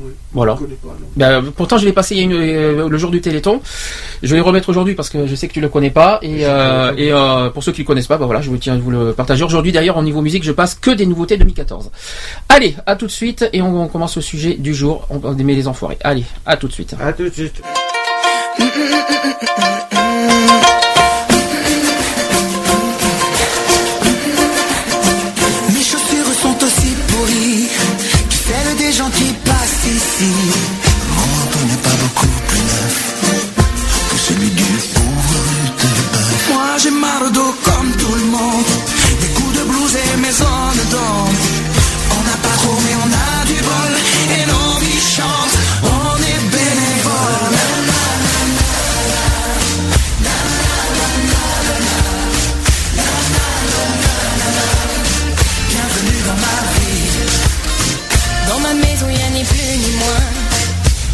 Oui. 0.00 0.10
Voilà. 0.32 0.56
Je 0.60 0.66
pas. 0.76 0.96
Ben, 1.16 1.44
pourtant, 1.54 1.76
je 1.76 1.84
l'ai 1.84 1.92
passé 1.92 2.14
il 2.14 2.18
y 2.18 2.20
a 2.22 2.24
une- 2.24 2.32
euh, 2.32 2.88
le 2.88 2.98
jour 2.98 3.10
du 3.10 3.20
Téléthon. 3.20 3.60
Je 4.22 4.30
vais 4.30 4.36
le 4.36 4.42
remettre 4.42 4.68
aujourd'hui 4.70 4.94
parce 4.94 5.10
que 5.10 5.26
je 5.26 5.34
sais 5.34 5.48
que 5.48 5.52
tu 5.52 5.60
le 5.60 5.68
connais 5.68 5.90
pas. 5.90 6.18
Et, 6.22 6.46
euh, 6.46 6.92
et 6.96 7.12
euh, 7.12 7.50
pour 7.50 7.62
ceux 7.62 7.72
qui 7.72 7.82
le 7.82 7.86
connaissent 7.86 8.06
pas, 8.06 8.16
ben 8.18 8.24
voilà, 8.26 8.40
je 8.40 8.48
vous 8.50 8.56
tiens 8.56 8.74
à 8.74 8.78
vous 8.78 8.90
le 8.90 9.12
partager. 9.12 9.44
Aujourd'hui, 9.44 9.70
d'ailleurs, 9.72 9.96
au 9.98 10.02
niveau 10.02 10.22
musique, 10.22 10.44
je 10.44 10.52
passe 10.52 10.74
que 10.74 10.90
des 10.90 11.04
nouveautés 11.06 11.36
2014. 11.36 11.90
Allez, 12.48 12.74
à 12.86 12.96
tout 12.96 13.06
de 13.06 13.10
suite 13.10 13.48
et 13.52 13.60
on, 13.62 13.82
on 13.82 13.88
commence 13.88 14.16
le 14.16 14.22
sujet 14.22 14.54
du 14.54 14.74
jour. 14.74 15.06
On 15.10 15.18
va 15.18 15.34
aimer 15.38 15.54
les 15.54 15.68
enfoirés. 15.68 15.98
Allez, 16.02 16.24
à 16.46 16.56
tout 16.56 16.68
de 16.68 16.72
suite. 16.72 16.94
À 17.00 17.12
tout 17.12 17.24
de 17.24 17.30
suite. 17.30 17.62
ici. 30.02 30.32
Mon 31.16 31.66
n'est 31.68 31.82
pas 31.86 31.96
beaucoup 32.02 32.32
plus 32.48 32.64
neuf 32.78 32.96
que 34.10 34.16
celui 34.26 34.50
du 34.50 34.70
pauvre 34.94 35.38
Rutebeuf. 35.48 36.48
Moi 36.52 36.68
j'ai 36.82 36.90
mal 36.90 37.22
au 37.26 37.30
dos 37.30 37.54
comme 37.64 37.90
tout 38.02 38.14
le 38.22 38.26
monde, 38.36 38.70
des 39.20 39.30
coups 39.36 39.54
de 39.58 39.64
blues 39.70 39.94
et 40.04 40.16
mes 40.18 40.32
zones 40.32 40.84
d'ombre. 40.92 41.41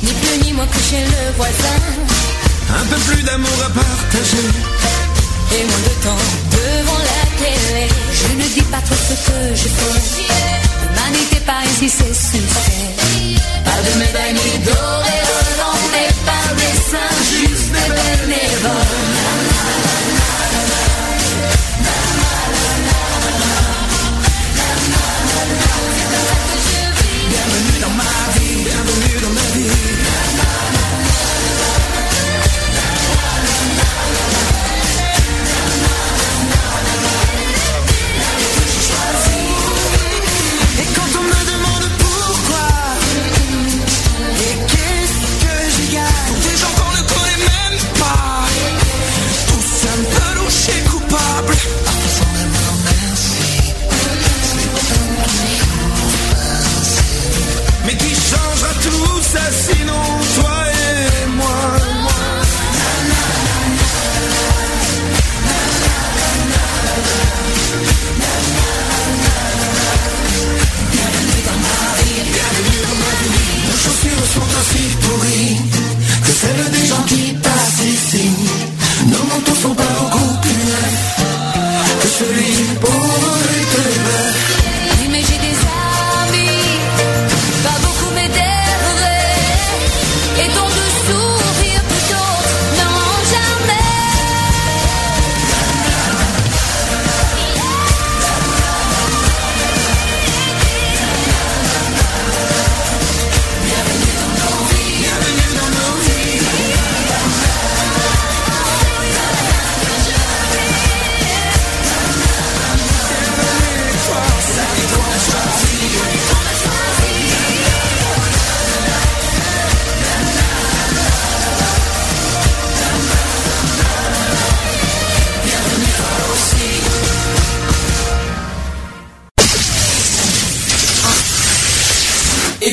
Ni 0.02 0.12
plus 0.12 0.38
ni 0.44 0.52
moins 0.52 0.66
que 0.66 0.80
chez 0.88 1.04
le 1.14 1.22
voisin. 1.36 1.78
Un 2.80 2.86
peu 2.90 2.96
plus 3.06 3.22
d'amour 3.22 3.58
à 3.66 3.70
partager. 3.70 4.48
Et 5.56 5.64
moins 5.68 5.84
de 5.88 5.94
temps 6.04 6.24
devant 6.56 7.02
la 7.10 7.22
télé. 7.40 7.88
Je 8.20 8.28
ne 8.40 8.46
dis 8.54 8.66
pas 8.72 8.82
trop 8.86 9.00
ce 9.08 9.14
que 9.26 9.38
je 9.54 9.68
fais. 9.76 10.28
L'humanité 10.82 11.36
par 11.46 11.62
ici, 11.64 11.88
c'est 11.88 12.14
suspect. 12.14 13.36
Pas 13.64 13.80
de 13.86 13.98
médaille 13.98 14.34
ni 14.34 14.58
d'auréole, 14.64 15.78
mais 15.92 16.08
par 16.28 16.46
des 16.60 16.76
saints 16.90 17.16
juste 17.30 17.72
des 17.72 18.26
bénévoles. 18.26 19.37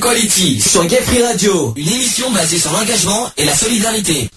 Equality 0.06 0.62
sur 0.62 0.86
Gay 0.86 1.02
Free 1.02 1.24
Radio, 1.24 1.74
une 1.76 1.88
émission 1.88 2.30
basée 2.32 2.60
sur 2.60 2.72
l'engagement 2.72 3.28
et 3.38 3.44
la 3.44 3.56
solidarité. 3.56 4.30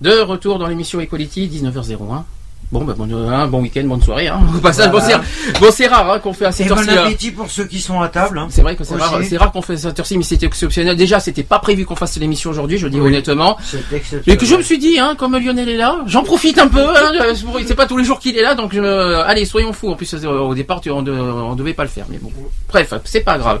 De 0.00 0.18
retour 0.18 0.58
dans 0.58 0.66
l'émission 0.66 1.00
Equality, 1.00 1.46
19h01. 1.46 2.24
Bon, 2.70 2.84
bah, 2.84 2.94
bon, 2.96 3.06
euh, 3.12 3.28
hein, 3.28 3.48
bon 3.48 3.60
week-end, 3.60 3.82
bonne 3.84 4.00
soirée. 4.00 4.28
Hein. 4.28 4.40
Au 4.56 4.58
passage, 4.58 4.90
bon, 4.90 4.98
c'est 5.00 5.14
bon, 5.60 5.66
c'est 5.70 5.86
rare 5.88 6.10
hein, 6.10 6.18
qu'on 6.20 6.32
fait 6.32 6.46
à 6.46 6.48
Et 6.48 6.52
cette 6.52 6.68
bon 6.68 6.74
heure-ci. 6.76 6.86
là. 6.86 7.02
appétit 7.04 7.30
pour 7.30 7.50
ceux 7.50 7.64
qui 7.66 7.80
sont 7.80 8.00
à 8.00 8.08
table. 8.08 8.38
hein. 8.38 8.46
C'est 8.50 8.62
vrai 8.62 8.76
que 8.76 8.84
c'est 8.84 8.94
rare, 8.96 9.18
c'est 9.28 9.36
rare 9.36 9.52
qu'on 9.52 9.60
fait 9.60 9.76
cette 9.76 9.98
heure-ci, 10.00 10.16
mais 10.16 10.24
c'était 10.24 10.46
exceptionnel. 10.46 10.96
Déjà, 10.96 11.20
c'était 11.20 11.42
pas 11.42 11.58
prévu 11.58 11.84
qu'on 11.84 11.96
fasse 11.96 12.16
l'émission 12.18 12.48
aujourd'hui, 12.48 12.78
je 12.78 12.86
le 12.86 12.90
dis 12.90 12.98
Oui. 13.00 13.08
honnêtement. 13.08 13.58
Exceptionnel. 13.92 14.38
que 14.38 14.46
je 14.46 14.54
me 14.56 14.62
suis 14.62 14.78
dit, 14.78 14.98
hein, 14.98 15.14
comme 15.18 15.36
Lionel 15.36 15.68
est 15.68 15.76
là, 15.76 15.98
j'en 16.06 16.22
profite 16.22 16.58
un 16.58 16.68
peu. 16.68 16.80
Hein, 16.80 17.34
c'est 17.66 17.74
pas 17.74 17.86
tous 17.86 17.98
les 17.98 18.04
jours 18.04 18.18
qu'il 18.18 18.38
est 18.38 18.42
là, 18.42 18.54
donc 18.54 18.72
je, 18.74 18.80
allez, 19.20 19.44
soyons 19.44 19.74
fous. 19.74 19.90
En 19.90 19.94
plus, 19.94 20.14
euh, 20.14 20.26
au 20.38 20.54
départ, 20.54 20.80
on, 20.86 21.06
on 21.06 21.54
devait 21.54 21.74
pas 21.74 21.82
le 21.84 21.90
faire, 21.90 22.06
mais 22.08 22.16
bon. 22.22 22.30
Bref, 22.70 22.94
c'est 23.04 23.20
pas 23.20 23.36
grave. 23.36 23.60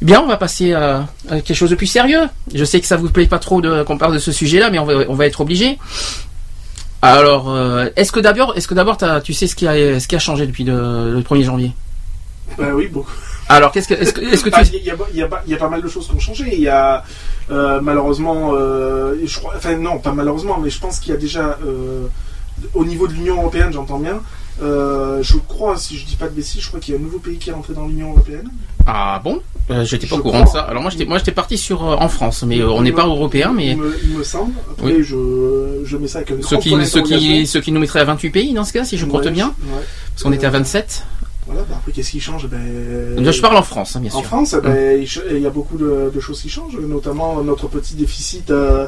Bien, 0.00 0.20
on 0.20 0.26
va 0.28 0.36
passer 0.36 0.72
à, 0.74 1.08
à 1.28 1.40
quelque 1.40 1.54
chose 1.56 1.70
de 1.70 1.74
plus 1.74 1.88
sérieux. 1.88 2.28
Je 2.54 2.64
sais 2.64 2.78
que 2.80 2.86
ça 2.86 2.94
vous 2.96 3.10
plaît 3.10 3.26
pas 3.26 3.40
trop 3.40 3.60
de, 3.60 3.82
qu'on 3.82 3.98
parle 3.98 4.14
de 4.14 4.20
ce 4.20 4.30
sujet-là, 4.30 4.70
mais 4.70 4.78
on 4.78 4.84
va, 4.84 4.94
on 5.08 5.14
va 5.14 5.26
être 5.26 5.40
obligé. 5.40 5.76
Alors, 7.02 7.48
euh, 7.50 7.88
est-ce 7.96 8.10
que 8.12 8.20
d'abord, 8.20 8.56
est-ce 8.56 8.66
que 8.66 8.74
d'abord, 8.74 8.98
tu 9.22 9.32
sais 9.32 9.46
ce 9.46 9.54
qui 9.54 9.66
a, 9.68 10.00
ce 10.00 10.08
qui 10.08 10.16
a 10.16 10.18
changé 10.18 10.46
depuis 10.46 10.64
le, 10.64 11.12
le 11.12 11.20
1er 11.20 11.44
janvier? 11.44 11.72
Bah 12.56 12.68
oui, 12.74 12.88
beaucoup. 12.88 13.12
Alors, 13.48 13.70
qu'est-ce 13.72 13.88
que, 13.88 13.94
est-ce 13.94 14.12
que, 14.12 14.20
est-ce 14.20 14.42
que 14.44 14.50
tu, 14.50 14.60
Il 14.76 14.84
y, 14.84 14.90
a, 14.90 14.94
il 15.12 15.16
y 15.18 15.22
a 15.22 15.28
pas- 15.28 15.42
il 15.46 15.52
y 15.52 15.54
a 15.54 15.58
pas 15.58 15.68
mal 15.68 15.80
de 15.80 15.88
choses 15.88 16.06
qui 16.08 16.14
ont 16.14 16.20
changé. 16.20 16.44
Il 16.52 16.60
y 16.60 16.68
a 16.68 17.04
euh, 17.50 17.80
malheureusement, 17.80 18.50
euh, 18.54 19.14
je 19.24 19.38
crois, 19.38 19.54
enfin 19.56 19.76
non, 19.76 19.98
pas 19.98 20.12
malheureusement, 20.12 20.58
mais 20.58 20.70
je 20.70 20.80
pense 20.80 20.98
qu'il 20.98 21.12
y 21.12 21.16
a 21.16 21.20
déjà 21.20 21.56
euh, 21.64 22.06
au 22.74 22.84
niveau 22.84 23.06
de 23.06 23.12
l'Union 23.12 23.36
européenne, 23.36 23.72
j'entends 23.72 23.98
bien. 24.00 24.20
Euh, 24.62 25.22
je 25.22 25.36
crois, 25.36 25.76
si 25.76 25.96
je 25.96 26.04
dis 26.06 26.16
pas 26.16 26.28
de 26.28 26.34
bêtises, 26.34 26.60
je 26.62 26.68
crois 26.68 26.80
qu'il 26.80 26.94
y 26.94 26.96
a 26.96 27.00
un 27.00 27.02
nouveau 27.02 27.18
pays 27.18 27.38
qui 27.38 27.50
est 27.50 27.52
rentré 27.52 27.74
dans 27.74 27.86
l'Union 27.86 28.10
européenne. 28.10 28.50
Ah 28.86 29.20
bon? 29.22 29.40
Euh, 29.70 29.84
J'étais 29.84 30.06
pas 30.06 30.16
Je 30.16 30.20
au 30.20 30.22
courant 30.22 30.44
de 30.44 30.48
ça. 30.48 30.62
Alors 30.62 30.80
moi 30.82 30.90
j'étais 30.90 31.04
moi 31.04 31.18
j'étais 31.18 31.30
parti 31.32 31.58
sur 31.58 31.84
euh, 31.86 31.96
en 31.96 32.08
France, 32.08 32.42
mais 32.46 32.58
euh, 32.60 32.70
on 32.70 32.80
n'est 32.82 32.92
pas 32.92 33.06
européen, 33.06 33.52
mais 33.54 33.72
Il 33.72 33.76
me, 33.76 33.98
il 34.02 34.16
me 34.18 34.22
semble. 34.24 34.52
Après, 34.72 34.92
Oui. 34.94 35.02
je, 35.02 35.82
je 35.84 35.96
mets 35.98 36.08
ça 36.08 36.18
avec 36.18 36.30
un 36.32 36.36
ceux 36.42 36.56
qui 36.58 36.70
ceux 36.86 37.02
qui 37.02 37.46
ceux 37.46 37.60
qui 37.60 37.70
nous 37.72 37.80
mettraient 37.80 38.00
à 38.00 38.04
28 38.04 38.30
pays 38.30 38.54
dans 38.54 38.64
ce 38.64 38.72
cas, 38.72 38.84
si 38.84 38.96
je 38.98 39.04
compte 39.06 39.28
bien, 39.28 39.48
ouais. 39.48 39.82
parce 40.14 40.22
qu'on 40.22 40.32
était 40.32 40.46
à 40.46 40.50
Euh, 40.50 40.52
27. 40.52 41.04
Voilà, 41.46 41.62
bah 41.62 41.76
après, 41.78 41.92
qu'est-ce 41.92 42.10
qui 42.10 42.20
change? 42.20 42.46
Ben, 42.48 42.58
Là, 43.24 43.30
je 43.32 43.40
parle 43.40 43.56
en 43.56 43.62
France, 43.62 43.96
hein, 43.96 44.00
bien 44.00 44.10
sûr. 44.10 44.18
En 44.18 44.22
France, 44.22 44.54
eh 44.58 44.60
ben, 44.60 45.00
il 45.00 45.08
ch- 45.08 45.24
il 45.30 45.38
y 45.40 45.46
a 45.46 45.50
beaucoup 45.50 45.78
de, 45.78 46.10
de 46.14 46.20
choses 46.20 46.42
qui 46.42 46.50
changent, 46.50 46.76
notamment 46.78 47.42
notre 47.42 47.68
petit 47.68 47.94
déficit 47.94 48.50
euh, 48.50 48.86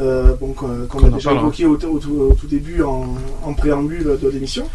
euh, 0.00 0.34
bon, 0.40 0.52
qu'on 0.52 1.04
a 1.06 1.10
déjà 1.10 1.32
évoqué 1.32 1.64
au, 1.64 1.74
au 1.74 1.76
tout- 1.98 2.10
au 2.30 2.34
tout 2.34 2.48
début 2.48 2.82
en, 2.82 3.14
en 3.44 3.54
préambule 3.54 4.18
de 4.20 4.28
l'émission. 4.28 4.68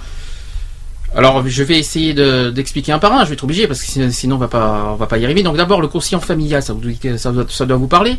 Alors 1.16 1.48
je 1.48 1.64
vais 1.64 1.80
essayer 1.80 2.14
de- 2.14 2.50
d'expliquer 2.52 2.92
un 2.92 3.00
par 3.00 3.14
un. 3.14 3.24
Je 3.24 3.30
vais 3.30 3.34
être 3.34 3.44
obligé 3.44 3.66
parce 3.68 3.82
que 3.82 3.88
sin- 3.88 4.12
sinon 4.12 4.36
on 4.36 4.40
va 4.40 4.48
pas 4.50 4.90
on 4.92 4.96
va 4.96 5.08
pas 5.08 5.18
y 5.18 5.26
arriver. 5.26 5.42
Donc 5.42 5.58
d'abord 5.58 5.82
le 5.82 5.88
quotient 5.88 6.20
familial, 6.20 6.62
ça, 6.62 6.74
vous, 6.74 6.82
ça, 7.18 7.32
doit, 7.32 7.46
ça 7.50 7.66
doit 7.66 7.78
vous 7.78 7.88
parler. 7.88 8.18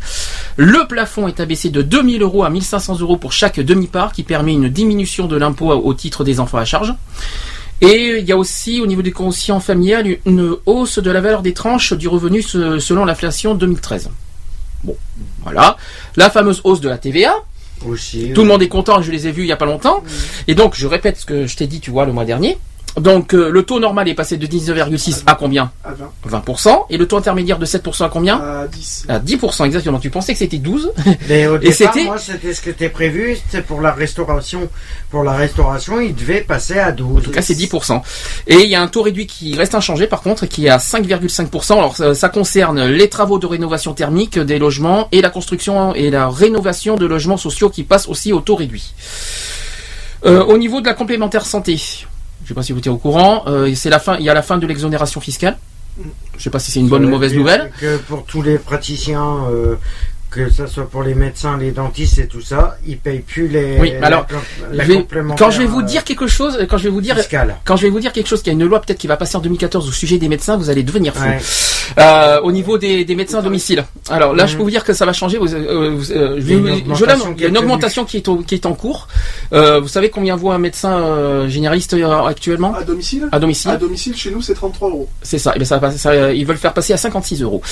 Le 0.57 0.87
plafond 0.89 1.29
est 1.29 1.39
abaissé 1.39 1.69
de 1.71 1.83
2000 1.83 2.23
euros 2.23 2.45
à 2.45 2.51
1500 2.51 2.99
euros 3.01 3.17
pour 3.17 3.33
chaque 3.33 3.61
demi-part, 3.61 4.13
qui 4.13 4.23
permet 4.23 4.55
une 4.55 4.69
diminution 4.69 5.27
de 5.27 5.37
l'impôt 5.37 5.71
au 5.73 5.95
titre 5.95 6.25
des 6.25 6.41
enfants 6.41 6.59
à 6.59 6.65
charge. 6.65 6.95
Et 7.81 8.17
il 8.19 8.25
y 8.27 8.33
a 8.33 8.37
aussi 8.37 8.81
au 8.81 8.87
niveau 8.87 9.03
du 9.03 9.13
quotient 9.13 9.61
familial 9.61 10.17
une 10.27 10.57
hausse 10.67 10.99
de 10.99 11.11
la 11.13 11.21
valeur 11.21 11.43
des 11.43 11.53
tranches 11.55 11.93
du 11.93 12.09
revenu 12.09 12.43
se- 12.43 12.81
selon 12.81 13.05
l'inflation 13.05 13.55
2013. 13.55 14.11
Bon, 14.83 14.97
voilà. 15.43 15.77
La 16.17 16.31
fameuse 16.31 16.61
hausse 16.65 16.81
de 16.81 16.89
la 16.89 16.99
TVA. 16.99 17.35
Aussi. 17.87 18.33
Tout 18.35 18.41
le 18.43 18.49
monde 18.49 18.63
est 18.63 18.69
content, 18.69 19.01
je 19.03 19.13
les 19.13 19.29
ai 19.29 19.31
vus 19.31 19.43
il 19.43 19.49
y 19.49 19.53
a 19.53 19.57
pas 19.57 19.67
longtemps. 19.67 20.03
Et 20.49 20.57
donc, 20.57 20.75
je 20.75 20.89
répète 20.89 21.19
ce 21.19 21.27
que 21.27 21.47
je 21.47 21.55
t'ai 21.57 21.69
dit, 21.69 21.79
tu 21.79 21.93
vois, 21.93 22.05
le 22.07 22.13
mois 22.13 22.25
dernier. 22.25 22.59
Donc, 22.97 23.33
euh, 23.35 23.51
le 23.51 23.63
taux 23.63 23.79
normal 23.79 24.09
est 24.09 24.15
passé 24.15 24.37
de 24.39 24.47
19,6 24.47 25.23
à 25.27 25.35
combien 25.37 25.71
À 25.85 25.93
20, 25.93 26.41
20%. 26.41 26.87
Et 26.91 26.97
le 26.97 27.07
taux 27.07 27.17
intermédiaire 27.17 27.59
de 27.59 27.67
7% 27.67 28.05
à 28.05 28.09
combien 28.09 28.37
à 28.41 28.67
10. 28.67 29.05
À 29.09 29.19
10% 29.21 29.67
exactement. 29.67 29.99
Tu 30.01 30.11
pensais 30.11 30.33
que 30.33 30.39
c'était 30.39 30.59
12 30.59 30.91
Mais 31.29 31.47
au 31.47 31.57
Et 31.57 31.59
départ, 31.71 31.75
c'était- 31.75 32.05
moi, 32.05 32.19
c'était 32.19 32.53
ce 32.55 32.61
qui 32.63 32.71
était 32.71 32.89
prévu, 32.89 33.37
c'était 33.37 33.63
pour 33.63 33.81
la 33.81 33.93
restauration. 33.93 34.69
Pour 35.11 35.23
la 35.23 35.33
restauration, 35.33 36.01
il 36.01 36.15
devait 36.15 36.41
passer 36.41 36.79
à 36.79 36.91
12. 36.91 37.19
En 37.19 37.21
tout 37.21 37.31
cas, 37.31 37.43
c'est 37.43 37.55
10%. 37.55 38.03
Et 38.49 38.63
il 38.65 38.69
y 38.71 38.75
a 38.75 38.83
un 38.83 38.89
taux 38.89 39.03
réduit 39.03 39.27
qui 39.29 39.55
reste 39.57 39.75
inchangé, 39.77 40.07
par 40.09 40.23
contre, 40.23 40.47
qui 40.47 40.67
est 40.67 40.71
à 40.71 40.79
5,5%. 40.79 41.75
Alors, 41.79 41.97
ça, 41.97 42.15
ça 42.15 42.29
concerne 42.29 42.85
les 42.87 43.09
travaux 43.09 43.39
de 43.39 43.47
rénovation 43.47 43.95
thermique 43.95 44.39
des 44.39 44.59
logements 44.59 45.09
et 45.13 45.21
la 45.21 45.31
construction 45.31 45.95
et 45.95 46.11
la 46.11 46.29
rénovation 46.29 46.97
de 46.97 47.07
logements 47.07 47.37
sociaux 47.37 47.71
qui 47.71 47.85
passent 47.85 48.09
aussi 48.09 48.33
au 48.33 48.41
taux 48.41 48.57
réduit. 48.57 48.93
Euh, 50.27 50.43
au 50.45 50.59
niveau 50.59 50.81
de 50.81 50.87
la 50.87 50.95
complémentaire 50.95 51.47
santé, 51.47 51.81
je 52.49 52.55
sais 52.55 52.57
pas 52.57 52.63
si 52.63 52.73
vous 52.73 52.79
êtes 52.79 52.87
au 52.87 52.97
courant, 52.97 53.43
euh, 53.47 53.75
c'est 53.75 53.91
la 53.91 53.99
fin, 53.99 54.17
il 54.17 54.25
y 54.25 54.31
a 54.31 54.33
la 54.33 54.41
fin 54.41 54.57
de 54.57 54.67
l'exonération 54.67 55.21
fiscale. 55.21 55.59
Je 56.39 56.43
sais 56.43 56.49
pas 56.49 56.59
si 56.59 56.71
c'est 56.71 56.81
une 56.81 56.89
bonne 56.89 57.05
ou 57.05 57.11
mauvaise 57.11 57.35
nouvelle. 57.35 57.71
Que 57.79 57.99
pour 57.99 58.25
tous 58.25 58.41
les 58.41 58.57
praticiens, 58.57 59.45
euh, 59.51 59.77
que 60.31 60.51
ce 60.51 60.67
soit 60.67 60.89
pour 60.89 61.03
les 61.03 61.15
médecins, 61.15 61.57
les 61.57 61.71
dentistes 61.71 62.19
et 62.19 62.27
tout 62.27 62.41
ça, 62.41 62.77
ils 62.87 62.99
payent 62.99 63.21
plus 63.21 63.49
les. 63.49 63.79
Oui, 63.81 63.93
mais 63.99 64.07
alors, 64.07 64.27
la, 64.71 64.77
la 64.77 64.85
Je 64.85 64.89
vais- 64.89 64.97
complémentaire, 64.97 65.47
quand 65.47 65.51
je 65.51 65.59
vais 65.59 65.67
vous 65.67 65.81
euh, 65.81 65.85
dire 65.85 66.05
quelque 66.05 66.27
chose, 66.27 66.59
quand 66.69 66.77
je 66.79 66.85
vais 66.85 66.91
vous 66.91 67.01
dire, 67.01 67.17
fiscale. 67.17 67.57
quand 67.65 67.77
je 67.77 67.83
vais 67.83 67.91
vous 67.91 68.01
dire 68.01 68.13
quelque 68.13 68.27
chose, 68.27 68.43
qu'il 68.43 68.53
y 68.53 68.57
a 68.57 68.59
une 68.61 68.65
loi 68.69 68.81
peut-être 68.81 68.99
qui 68.99 69.07
va 69.07 69.17
passer 69.17 69.37
en 69.37 69.41
2014 69.41 69.89
au 69.89 69.93
sujet 69.93 70.19
des 70.19 70.29
médecins, 70.29 70.57
vous 70.57 70.71
allez 70.71 70.83
devenir 70.83 71.15
fou. 71.15 71.25
Ouais. 71.25 71.39
Euh, 71.99 72.41
au 72.43 72.53
niveau 72.53 72.77
des, 72.77 73.05
des 73.07 73.15
médecins 73.15 73.39
à 73.39 73.43
domicile. 73.43 73.85
Alors 74.11 74.35
là, 74.35 74.45
Mhm. 74.45 74.49
je 74.51 74.57
peux 74.59 74.63
vous 74.63 74.71
dire 74.71 74.85
que 74.85 74.93
ça 74.93 75.07
va 75.07 75.13
changer. 75.15 75.39
Vous, 75.39 75.55
euh, 75.55 75.91
vous- 75.97 76.13
euh, 76.13 76.37
je 76.39 76.43
Il 76.43 76.51
y 76.51 76.55
a 76.55 76.57
une 76.59 76.67
je 76.67 76.73
augmentation 76.83 77.07
l'annonce. 77.07 77.25
qui 77.29 77.33
Il 77.37 77.41
y 77.41 77.45
a 77.45 77.47
est 77.47 77.51
une 77.51 77.57
augmentation 77.59 78.05
qui 78.05 78.17
est, 78.19 78.29
au- 78.29 78.37
qui 78.39 78.55
est 78.55 78.67
en 78.67 78.75
cours. 78.75 79.09
Euh, 79.55 79.81
vous 79.81 79.89
savez 79.89 80.11
combien 80.11 80.37
vaut 80.37 80.51
un 80.51 80.59
médecin 80.59 80.93
euh, 80.93 81.49
généraliste 81.49 81.95
euh, 81.95 82.25
actuellement? 82.25 82.75
À 82.75 82.83
domicile? 82.85 83.29
À 83.33 83.39
domicile 83.39 83.71
À 83.71 83.77
domicile, 83.79 84.15
chez 84.17 84.31
nous, 84.31 84.43
c'est 84.43 84.55
33 84.55 84.91
euros. 84.91 85.09
C'est 85.23 85.39
ça. 85.39 85.53
Et 85.55 85.59
bien 85.59 85.65
ça, 85.65 85.77
va 85.79 85.89
passer- 85.89 85.99
ça, 85.99 86.33
ils 86.33 86.45
veulent 86.47 86.59
faire 86.59 86.75
passer 86.75 86.93
à 86.93 86.99
56 86.99 87.41
euros. 87.43 87.63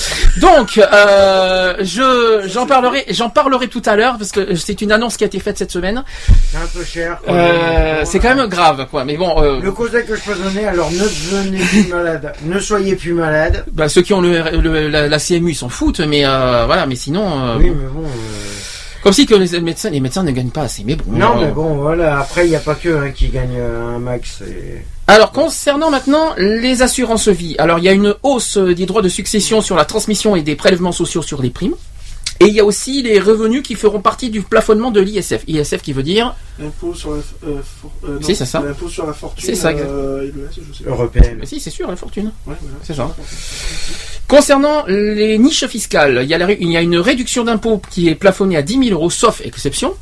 Donc, 0.41 0.77
euh, 0.79 1.75
je 1.81 2.47
j'en 2.57 2.65
parlerai, 2.67 3.05
j'en 3.09 3.29
parlerai 3.29 3.67
tout 3.67 3.81
à 3.85 3.95
l'heure 3.95 4.17
parce 4.17 4.31
que 4.31 4.55
c'est 4.55 4.81
une 4.81 4.91
annonce 4.91 5.17
qui 5.17 5.23
a 5.23 5.27
été 5.27 5.39
faite 5.39 5.57
cette 5.57 5.71
semaine. 5.71 6.03
C'est 6.51 6.57
un 6.57 6.67
peu 6.73 6.83
cher. 6.83 7.19
Euh, 7.29 8.01
c'est 8.05 8.19
quand 8.19 8.35
même 8.35 8.47
grave, 8.47 8.87
quoi. 8.89 9.05
Mais 9.05 9.15
bon, 9.17 9.41
euh, 9.41 9.59
Le 9.61 9.71
conseil 9.71 10.05
que 10.05 10.15
je 10.15 10.21
peux 10.21 10.35
donner, 10.35 10.65
alors 10.65 10.91
ne 10.91 10.97
devenez 10.97 11.59
plus 11.59 11.87
malade. 11.93 12.33
Ne 12.43 12.59
soyez 12.59 12.95
plus 12.95 13.13
malade. 13.13 13.63
bah, 13.71 13.89
ceux 13.89 14.01
qui 14.01 14.13
ont 14.13 14.21
le, 14.21 14.41
le- 14.59 14.87
la, 14.89 15.07
la 15.07 15.19
CMU 15.19 15.53
s'en 15.53 15.69
foutent, 15.69 15.99
mais 15.99 16.25
euh, 16.25 16.65
voilà. 16.65 16.85
Mais 16.85 16.95
sinon, 16.95 17.57
Oui, 17.57 17.69
mais 17.69 17.87
bon. 17.93 18.07
comme 19.03 19.13
si 19.13 19.25
que 19.25 19.35
les 19.35 19.59
médecins, 19.61 19.89
les 19.89 19.99
médecins 19.99 20.23
ne 20.23 20.31
gagnent 20.31 20.49
pas 20.49 20.63
assez. 20.63 20.83
Mais 20.85 20.95
bon. 20.95 21.03
Non, 21.11 21.35
mais 21.39 21.51
bon, 21.51 21.75
voilà. 21.75 22.19
Après, 22.19 22.45
il 22.45 22.49
n'y 22.49 22.55
a 22.55 22.59
pas 22.59 22.75
que 22.75 22.89
hein, 22.89 23.11
qui 23.11 23.27
gagne 23.29 23.57
un 23.59 23.99
max. 23.99 24.41
et- 24.41 24.83
Alors 25.07 25.31
concernant 25.31 25.89
maintenant 25.89 26.33
les 26.37 26.81
assurances 26.81 27.27
vie, 27.29 27.55
alors 27.59 27.79
il 27.79 27.85
y 27.85 27.89
a 27.89 27.93
une 27.93 28.13
hausse 28.23 28.57
des 28.57 28.85
droits 28.85 29.01
de 29.01 29.09
succession 29.09 29.61
sur 29.61 29.75
la 29.77 29.85
transmission 29.85 30.35
et 30.35 30.41
des 30.41 30.55
prélèvements 30.55 30.91
sociaux 30.91 31.21
sur 31.21 31.41
les 31.41 31.49
primes. 31.49 31.75
Et 32.39 32.45
il 32.45 32.53
y 32.53 32.59
a 32.59 32.65
aussi 32.65 33.01
les 33.01 33.19
revenus 33.19 33.63
qui 33.63 33.73
feront 33.75 33.99
partie 33.99 34.29
du 34.29 34.41
plafonnement 34.41 34.91
de 34.91 34.99
l'ISF. 35.01 35.43
ISF 35.47 35.81
qui 35.81 35.91
veut 35.93 36.03
dire 36.03 36.35
L'impôt 36.59 36.93
sur 36.93 37.11
la, 37.11 37.17
euh, 37.17 37.61
for- 37.81 37.91
euh, 38.03 38.19
non, 38.19 38.21
Si, 38.21 38.35
c'est 38.35 38.45
ça. 38.45 38.61
L'impôt 38.61 38.87
sur 38.89 39.05
la 39.07 39.13
fortune. 39.13 39.43
C'est 39.45 39.55
ça, 39.55 39.69
euh. 39.69 40.29
Européenne. 40.85 41.37
Mais 41.39 41.45
si 41.47 41.59
c'est 41.59 41.69
sûr 41.71 41.87
la 41.89 41.95
fortune. 41.95 42.31
Ouais, 42.45 42.53
voilà. 42.61 42.77
C'est 42.83 42.93
ça. 42.93 43.15
Concernant 44.27 44.85
les 44.87 45.37
niches 45.37 45.65
fiscales, 45.67 46.19
il 46.23 46.29
y 46.29 46.33
a, 46.33 46.37
la 46.37 46.51
il 46.51 46.69
y 46.69 46.75
a 46.77 46.81
une 46.81 46.97
réduction 46.97 47.43
d'impôt 47.45 47.81
qui 47.89 48.09
est 48.09 48.15
plafonnée 48.15 48.57
à 48.57 48.61
10 48.61 48.83
000 48.89 48.99
euros 48.99 49.09
sauf 49.09 49.41
exception. 49.43 49.93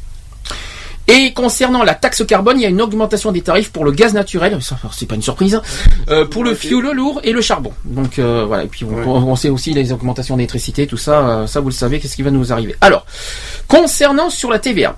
Et 1.08 1.34
concernant 1.34 1.84
la 1.84 1.94
taxe 1.94 2.24
carbone, 2.26 2.58
il 2.60 2.64
y 2.64 2.66
a 2.66 2.70
une 2.70 2.82
augmentation 2.82 3.32
des 3.32 3.42
tarifs 3.42 3.72
pour 3.72 3.86
le 3.86 3.92
gaz 3.92 4.14
naturel, 4.14 4.58
c'est 4.92 5.08
pas 5.08 5.16
une 5.16 5.22
surprise, 5.22 5.62
euh, 6.10 6.26
pour 6.26 6.44
le 6.44 6.56
fioul 6.56 6.92
lourd 6.94 7.20
et 7.24 7.32
le 7.32 7.42
charbon. 7.42 7.74
Donc 7.86 8.18
euh, 8.18 8.44
voilà, 8.48 8.64
et 8.64 8.68
puis 8.68 8.86
on, 8.86 9.08
on 9.08 9.36
sait 9.36 9.50
aussi 9.50 9.74
les 9.74 9.92
augmentations 9.92 10.36
d'électricité, 10.36 10.88
tout 10.88 10.98
ça, 10.98 11.28
euh, 11.28 11.48
ça 11.48 11.60
vous 11.60 11.70
le 11.70 11.74
savez, 11.76 12.00
qu'est-ce 12.00 12.16
qui 12.16 12.24
va 12.24 12.32
nous 12.32 12.52
arriver. 12.52 12.76
Alors, 12.82 13.06
concernant 13.68 14.30
sur 14.32 14.50
la 14.50 14.58
TVA, 14.60 14.98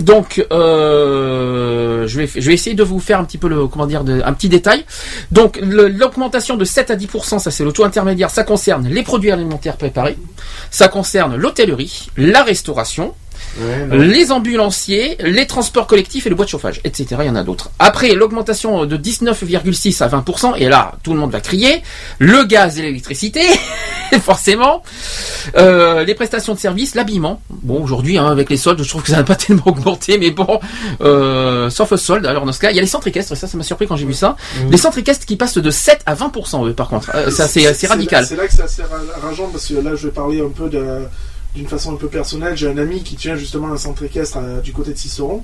donc, 0.00 0.44
je 0.50 2.18
vais 2.18 2.26
je 2.26 2.40
vais 2.46 2.52
essayer 2.54 2.76
de 2.76 2.82
vous 2.82 3.00
faire 3.00 3.18
un 3.18 3.24
petit 3.24 3.38
peu 3.38 3.48
le 3.48 3.66
comment 3.66 3.86
dire 3.86 4.04
de- 4.04 4.20
un 4.24 4.32
petit 4.34 4.48
détail. 4.50 4.84
Donc, 5.32 5.58
l'augmentation 5.62 6.56
de 6.56 6.64
7 6.66 6.90
à 6.90 6.96
10% 6.96 7.38
ça 7.38 7.50
c'est 7.50 7.64
le 7.64 7.72
taux 7.72 7.84
intermédiaire. 7.84 8.28
Ça 8.30 8.44
concerne 8.44 8.86
les 8.88 9.02
produits 9.02 9.30
alimentaires 9.30 9.76
préparés, 9.78 10.18
ça 10.70 10.88
concerne 10.88 11.36
l'hôtellerie, 11.36 12.08
la 12.18 12.42
restauration, 12.42 13.14
les 13.92 14.32
ambulanciers, 14.32 15.16
les 15.20 15.46
transports 15.46 15.86
collectifs 15.86 16.26
et 16.26 16.28
le 16.30 16.34
bois 16.34 16.44
de 16.44 16.50
chauffage, 16.50 16.80
etc. 16.84 17.06
Il 17.20 17.26
y 17.26 17.30
en 17.30 17.36
a 17.36 17.42
d'autres. 17.42 17.70
Après, 17.78 18.14
l'augmentation 18.14 18.84
de 18.86 18.96
19,6 18.96 20.02
à 20.02 20.08
20%, 20.08 20.54
et 20.56 20.68
là, 20.68 20.92
tout 21.02 21.12
le 21.14 21.18
monde 21.20 21.30
va 21.32 21.40
crier, 21.40 21.82
le 22.18 22.44
gaz 22.44 22.78
et 22.78 22.82
l'électricité, 22.82 23.42
forcément, 24.22 24.82
Euh, 25.56 26.04
les 26.04 26.14
prestations 26.14 26.54
de 26.54 26.58
services, 26.58 26.94
l'habillement. 26.94 27.40
Bon, 27.50 27.82
aujourd'hui, 27.82 28.18
hein, 28.18 28.26
avec 28.26 28.50
les 28.50 28.56
soldes, 28.56 28.82
je 28.82 28.88
trouve 28.88 29.02
que 29.02 29.10
ça 29.10 29.16
n'a 29.16 29.22
pas 29.24 29.34
tellement 29.46 29.62
augmenté, 29.66 30.18
mais 30.18 30.30
bon, 30.32 30.58
euh, 31.00 31.70
sauf 31.70 31.94
soldes. 31.96 32.26
Alors, 32.26 32.44
dans 32.44 32.52
ce 32.52 32.58
cas, 32.58 32.70
il 32.70 32.76
y 32.76 32.78
a 32.78 32.82
les 32.82 32.88
centres 32.88 33.06
équestres, 33.06 33.32
et 33.32 33.36
ça, 33.36 33.46
ça 33.46 33.56
m'a 33.56 33.62
surpris 33.62 33.86
quand 33.86 33.96
j'ai 33.96 34.06
vu 34.06 34.12
ça. 34.14 34.36
Les 34.70 34.76
centres 34.76 34.98
équestres 34.98 35.24
qui 35.26 35.36
passent 35.36 35.56
de 35.58 35.70
7 35.70 36.00
à 36.06 36.14
20%, 36.14 36.68
eux, 36.68 36.72
par 36.72 36.88
contre. 36.88 37.10
Euh, 37.14 37.30
ça, 37.30 37.46
c'est 37.48 37.72
c'est 37.74 37.86
radical. 37.86 38.26
C'est 38.26 38.36
là 38.36 38.46
que 38.46 38.52
c'est 38.54 38.62
assez 38.62 38.82
ra- 38.82 38.88
rageant 39.22 39.48
parce 39.52 39.66
que 39.66 39.74
là, 39.74 39.94
je 39.94 40.06
vais 40.08 40.12
parler 40.12 40.40
un 40.40 40.48
peu 40.50 40.68
de- 40.68 41.02
d'une 41.56 41.66
façon 41.66 41.92
un 41.92 41.96
peu 41.96 42.08
personnelle. 42.08 42.56
J'ai 42.56 42.68
un 42.68 42.78
ami 42.78 43.02
qui 43.02 43.16
tient 43.16 43.34
justement 43.36 43.72
un 43.72 43.76
centre 43.78 44.04
équestre 44.04 44.38
euh, 44.40 44.60
du 44.60 44.72
côté 44.72 44.92
de 44.92 44.98
Ciceron. 44.98 45.42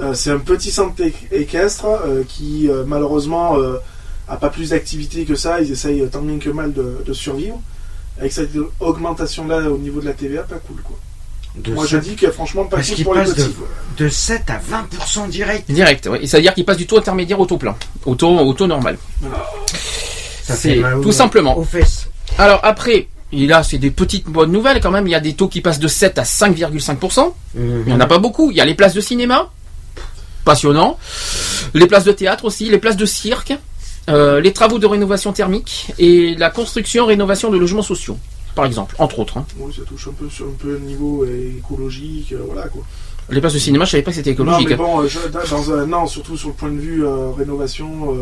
Euh, 0.00 0.14
c'est 0.14 0.30
un 0.30 0.38
petit 0.38 0.70
centre 0.70 0.94
équestre 1.32 1.86
euh, 1.86 2.22
qui, 2.28 2.68
euh, 2.68 2.84
malheureusement, 2.86 3.58
euh, 3.58 3.78
a 4.28 4.36
pas 4.36 4.50
plus 4.50 4.70
d'activité 4.70 5.24
que 5.24 5.34
ça. 5.34 5.60
Ils 5.60 5.72
essayent 5.72 6.06
tant 6.08 6.20
bien 6.22 6.38
que 6.38 6.50
mal 6.50 6.72
de, 6.72 6.98
de 7.04 7.12
survivre. 7.12 7.60
Avec 8.20 8.32
cette 8.32 8.50
augmentation-là 8.80 9.70
au 9.70 9.78
niveau 9.78 10.00
de 10.00 10.06
la 10.06 10.12
TVA, 10.12 10.42
pas 10.42 10.56
cool 10.56 10.82
quoi. 10.82 10.96
De 11.56 11.72
Moi, 11.72 11.86
je 11.86 11.96
dis 11.96 12.14
que 12.14 12.30
franchement, 12.30 12.64
pas 12.64 12.76
Parce 12.76 12.90
cool 12.90 13.04
pour 13.04 13.14
les 13.14 13.20
passe 13.22 13.34
de, 13.34 13.42
petits. 13.42 13.54
quoi. 13.54 13.66
de 13.96 14.08
7 14.08 14.42
à 14.50 14.58
20% 14.58 15.28
direct. 15.28 15.70
Direct, 15.70 16.08
oui. 16.10 16.26
C'est-à-dire 16.28 16.52
qu'il 16.54 16.64
passe 16.64 16.76
du 16.76 16.86
taux 16.86 16.98
intermédiaire 16.98 17.40
au 17.40 17.46
taux 17.46 17.56
plein, 17.58 17.74
au 18.04 18.14
taux, 18.14 18.38
au 18.38 18.52
taux 18.54 18.66
normal. 18.66 18.98
Ça 20.42 20.54
C'est 20.54 20.74
fait 20.74 20.80
mal 20.80 21.00
tout 21.00 21.12
simplement. 21.12 21.56
Aux 21.56 21.64
fesses. 21.64 22.08
Alors 22.38 22.60
après, 22.64 23.08
et 23.32 23.46
là 23.46 23.62
c'est 23.62 23.78
des 23.78 23.90
petites 23.90 24.26
bonnes 24.26 24.52
nouvelles 24.52 24.80
quand 24.80 24.90
même. 24.90 25.06
Il 25.06 25.10
y 25.10 25.14
a 25.14 25.20
des 25.20 25.34
taux 25.34 25.48
qui 25.48 25.60
passent 25.60 25.78
de 25.80 25.88
7 25.88 26.18
à 26.18 26.22
5,5%. 26.24 27.32
Il 27.56 27.60
n'y 27.86 27.92
en 27.92 28.00
a 28.00 28.06
pas 28.06 28.18
beaucoup. 28.18 28.50
Il 28.50 28.56
y 28.56 28.60
a 28.60 28.64
les 28.64 28.74
places 28.74 28.94
de 28.94 29.00
cinéma, 29.00 29.50
passionnant. 30.44 30.98
Les 31.74 31.86
places 31.86 32.04
de 32.04 32.12
théâtre 32.12 32.44
aussi, 32.44 32.68
les 32.70 32.78
places 32.78 32.96
de 32.96 33.04
cirque, 33.06 33.52
euh, 34.08 34.40
les 34.40 34.52
travaux 34.52 34.78
de 34.78 34.86
rénovation 34.86 35.32
thermique 35.32 35.88
et 35.98 36.34
la 36.36 36.50
construction 36.50 37.04
rénovation 37.06 37.50
de 37.50 37.58
logements 37.58 37.82
sociaux, 37.82 38.16
par 38.54 38.64
exemple, 38.64 38.96
entre 38.98 39.18
autres. 39.18 39.36
hein. 39.36 39.44
Oui, 39.58 39.72
ça 39.76 39.82
touche 39.86 40.08
un 40.08 40.12
peu 40.12 40.30
sur 40.30 40.46
un 40.46 40.54
peu 40.58 40.72
le 40.72 40.78
niveau 40.80 41.24
euh, 41.24 41.52
écologique, 41.58 42.32
euh, 42.32 42.42
voilà 42.46 42.68
quoi. 42.68 42.82
Les 43.30 43.42
places 43.42 43.52
de 43.52 43.58
cinéma, 43.58 43.84
je 43.84 43.90
savais 43.90 44.02
pas 44.02 44.10
que 44.12 44.16
c'était 44.16 44.30
écologique. 44.30 44.70
Non, 44.70 44.70
mais 44.70 44.76
bon, 44.76 45.02
euh, 45.02 45.06
je- 45.08 45.50
dans 45.50 45.72
un, 45.74 45.86
non, 45.86 46.06
surtout 46.06 46.38
sur 46.38 46.48
le 46.48 46.54
point 46.54 46.70
de 46.70 46.78
vue 46.78 47.04
rénovation, 47.36 48.16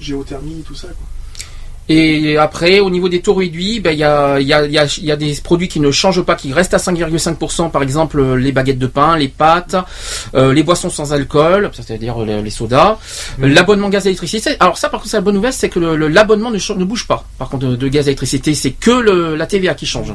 géothermie, 0.00 0.62
tout 0.66 0.74
ça. 0.74 0.88
Quoi. 0.88 1.06
Et 1.88 2.36
après, 2.38 2.78
au 2.80 2.90
niveau 2.90 3.08
des 3.08 3.20
taux 3.20 3.34
réduits, 3.34 3.80
ben, 3.80 3.90
il 3.90 3.98
y, 3.98 4.04
a, 4.04 4.40
y, 4.40 4.52
a, 4.52 4.64
y, 4.66 4.78
a, 4.78 4.86
y 5.00 5.10
a 5.10 5.16
des 5.16 5.34
produits 5.42 5.66
qui 5.68 5.80
ne 5.80 5.90
changent 5.90 6.22
pas, 6.22 6.36
qui 6.36 6.52
restent 6.52 6.74
à 6.74 6.78
5,5%, 6.78 7.70
par 7.70 7.82
exemple 7.82 8.20
euh, 8.20 8.36
les 8.36 8.52
baguettes 8.52 8.78
de 8.78 8.86
pain, 8.86 9.16
les 9.16 9.28
pâtes, 9.28 9.74
euh, 10.34 10.52
les 10.52 10.62
boissons 10.62 10.90
sans 10.90 11.12
alcool, 11.12 11.70
c'est-à-dire 11.74 12.18
les, 12.20 12.40
les 12.40 12.50
sodas, 12.50 12.98
euh, 13.42 13.48
l'abonnement 13.48 13.88
gaz 13.88 14.06
électricité. 14.06 14.56
Alors 14.60 14.78
ça, 14.78 14.88
par 14.88 15.00
contre, 15.00 15.10
c'est 15.10 15.16
la 15.16 15.22
bonne 15.22 15.34
nouvelle, 15.34 15.52
c'est 15.52 15.68
que 15.68 15.80
l'abonnement 15.80 16.50
ne, 16.52 16.58
change- 16.58 16.78
ne 16.78 16.84
bouge 16.84 17.06
pas. 17.06 17.24
Par 17.38 17.48
contre, 17.48 17.66
de, 17.66 17.76
de 17.76 17.88
gaz 17.88 18.06
électricité, 18.06 18.54
c'est 18.54 18.70
que 18.70 18.90
le, 18.92 19.34
la 19.34 19.46
TVA 19.46 19.74
qui 19.74 19.86
change. 19.86 20.14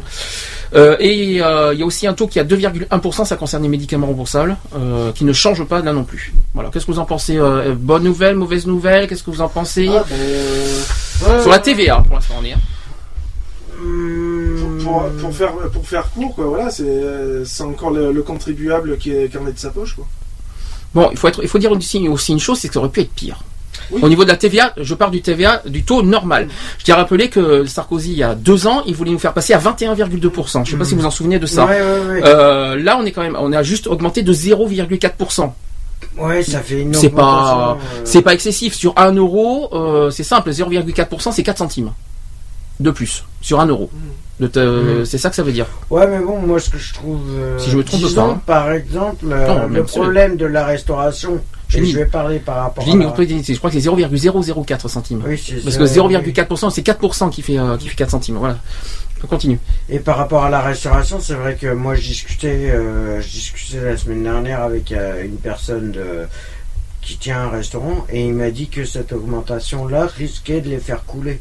Euh, 0.76 0.98
et 1.00 1.42
euh, 1.42 1.74
il 1.74 1.80
y 1.80 1.84
a 1.84 1.86
aussi 1.86 2.08
un 2.08 2.14
taux 2.14 2.28
qui 2.28 2.40
est 2.40 2.42
à 2.42 2.46
2,1%, 2.46 3.26
ça 3.26 3.36
concerne 3.38 3.64
les 3.64 3.70
médicaments 3.70 4.08
remboursables, 4.08 4.58
euh, 4.76 5.12
qui 5.14 5.24
ne 5.26 5.34
change 5.34 5.64
pas 5.64 5.82
là 5.82 5.94
non 5.94 6.04
plus. 6.04 6.34
Voilà. 6.54 6.70
Qu'est-ce 6.70 6.86
que 6.86 6.92
vous 6.92 7.00
en 7.00 7.06
pensez 7.06 7.38
euh, 7.38 7.74
Bonne 7.78 8.04
nouvelle, 8.04 8.36
mauvaise 8.36 8.68
nouvelle 8.68 9.08
Qu'est-ce 9.08 9.24
que 9.24 9.32
vous 9.32 9.42
en 9.42 9.48
pensez? 9.50 9.88
Ah, 9.90 10.04
ben, 10.10 11.42
Sur 11.42 11.52
la 11.52 11.60
TVA, 11.60 12.04
pour 12.06 12.16
l'instant, 12.16 12.36
on 12.42 12.46
est. 12.46 12.54
hein. 12.54 12.60
pour, 14.84 15.04
pour 15.22 15.34
faire, 15.36 15.54
pour 15.72 15.88
faire 15.88 16.10
court, 16.12 16.36
quoi, 16.36 16.46
voilà, 16.46 16.70
c'est 16.70 16.86
c'est 17.46 17.64
encore 17.64 17.92
le, 17.92 18.12
le 18.12 18.22
contribuable 18.24 18.98
qui, 18.98 19.12
est, 19.12 19.30
qui 19.30 19.38
en 19.38 19.48
est 19.48 19.54
de 19.54 19.60
sa 19.60 19.70
poche. 19.70 19.96
Quoi. 19.96 20.06
Bon, 20.94 21.10
il 21.12 21.18
faut, 21.18 21.28
être, 21.28 21.42
il 21.44 21.48
faut 21.50 21.60
dire 21.60 21.72
aussi, 21.72 22.08
aussi 22.08 22.32
une 22.32 22.40
chose, 22.40 22.60
c'est 22.60 22.68
que 22.68 22.74
ça 22.74 22.80
aurait 22.80 22.90
pu 22.90 23.02
être 23.02 23.12
pire. 23.12 23.40
Oui. 23.92 24.00
Au 24.02 24.10
niveau 24.10 24.24
de 24.24 24.30
la 24.30 24.38
TVA, 24.38 24.74
je 24.78 24.94
pars 24.94 25.12
du 25.12 25.22
TVA, 25.22 25.62
du 25.66 25.84
taux 25.84 26.02
normal. 26.04 26.48
Je 26.80 26.84
tiens 26.84 26.96
à 26.96 26.98
rappeler 27.00 27.30
que 27.30 27.66
Sarkozy, 27.66 28.12
il 28.12 28.18
y 28.18 28.24
a 28.24 28.36
deux 28.36 28.68
ans, 28.68 28.84
il 28.86 28.96
voulait 28.96 29.12
nous 29.12 29.20
faire 29.20 29.34
passer 29.34 29.54
à 29.54 29.60
21,2%. 29.60 30.66
Je 30.66 30.72
sais 30.72 30.78
pas 30.78 30.86
si 30.86 30.94
vous 30.94 31.02
vous 31.02 31.06
en 31.06 31.12
souvenez 31.12 31.40
de 31.40 31.46
ça. 31.46 31.66
Ouais, 31.66 31.82
ouais, 31.82 32.22
ouais. 32.22 32.22
Euh, 32.26 32.76
là, 32.76 32.98
on 33.00 33.06
est 33.06 33.12
quand 33.12 33.22
même, 33.22 33.38
on 33.40 33.54
a 33.54 33.64
juste 33.64 33.88
augmenté 33.88 34.24
de 34.24 34.34
0,4%. 34.34 35.52
Ouais, 36.18 36.44
ça 36.44 36.62
fait 36.62 36.82
une 36.82 36.94
C'est 36.94 37.10
pas, 37.10 37.78
euh, 37.80 38.02
c'est 38.04 38.22
pas 38.22 38.34
excessif. 38.34 38.74
Sur 38.74 38.94
1 38.98 39.14
euro, 39.14 39.70
euh, 39.74 40.10
c'est 40.10 40.24
simple, 40.24 40.52
0,4%, 40.52 41.32
c'est 41.32 41.44
4 41.44 41.58
centimes 41.58 41.92
de 42.80 42.92
plus 42.92 43.24
sur 43.42 43.60
1 43.60 43.68
euro. 43.68 43.90
Te- 44.40 45.02
Mm. 45.02 45.06
C'est 45.06 45.18
ça 45.18 45.30
que 45.32 45.36
ça 45.36 45.42
veut 45.42 45.52
dire. 45.52 45.66
Ouais, 45.90 46.06
mais 46.08 46.20
bon, 46.20 46.40
moi, 46.40 46.60
ce 46.60 46.70
que 46.70 46.78
je 46.78 46.94
trouve. 46.94 47.22
euh, 47.40 47.58
Si 47.58 47.72
je 47.72 47.78
me 47.78 47.84
trompe 47.84 48.02
disons, 48.02 48.16
pas, 48.28 48.32
hein. 48.34 48.42
par 48.46 48.72
exemple, 48.72 49.26
euh, 49.32 49.48
Non, 49.48 49.68
le 49.68 49.84
problème 49.84 50.38
de 50.38 50.46
la 50.46 50.64
restauration, 50.64 51.42
J'ai 51.70 51.80
et 51.80 51.86
je 51.86 51.98
vais 51.98 52.06
parler 52.06 52.38
par 52.38 52.58
rapport 52.58 52.84
Je, 52.84 52.90
à. 52.90 52.94
dis, 52.94 53.00
la- 53.00 53.06
mais 53.06 53.44
je 53.44 53.58
crois 53.58 53.72
que 53.72 53.76
c'est 53.76 53.82
0,004 53.82 54.88
centimes. 54.90 55.24
Oui, 55.26 55.42
c'est 55.44 55.56
Parce 55.64 55.76
que 55.78 55.86
zéro- 55.88 56.08
0,4%, 56.08 56.70
c'est 56.70 56.84
4% 56.84 57.30
qui 57.32 57.42
fait, 57.42 57.58
euh, 57.58 57.78
qui 57.78 57.90
fait 57.90 57.96
4 57.96 58.12
centimes. 58.12 58.36
Voilà. 58.38 58.58
On 59.24 59.28
continue. 59.28 59.58
Et 59.90 59.98
par 59.98 60.18
rapport 60.18 60.44
à 60.44 60.52
la 60.52 60.62
restauration, 60.62 61.20
c'est 61.20 61.34
vrai 61.34 61.56
que 61.56 61.74
moi, 61.74 61.96
je 61.96 62.02
discutais, 62.02 62.70
euh, 62.70 63.20
je 63.20 63.28
discutais 63.28 63.84
la 63.84 63.98
semaine 63.98 64.22
dernière 64.22 64.62
avec 64.62 64.92
euh, 64.92 65.26
une 65.26 65.38
personne 65.38 65.92
de- 65.92 66.28
qui 67.02 67.18
tient 67.18 67.40
un 67.46 67.50
restaurant 67.50 68.06
et 68.12 68.28
il 68.28 68.34
m'a 68.36 68.52
dit 68.52 68.68
que 68.68 68.86
cette 68.86 69.14
augmentation-là 69.14 70.06
risquait 70.16 70.62
de 70.62 70.70
les 70.70 70.78
faire 70.78 71.04
couler. 71.06 71.40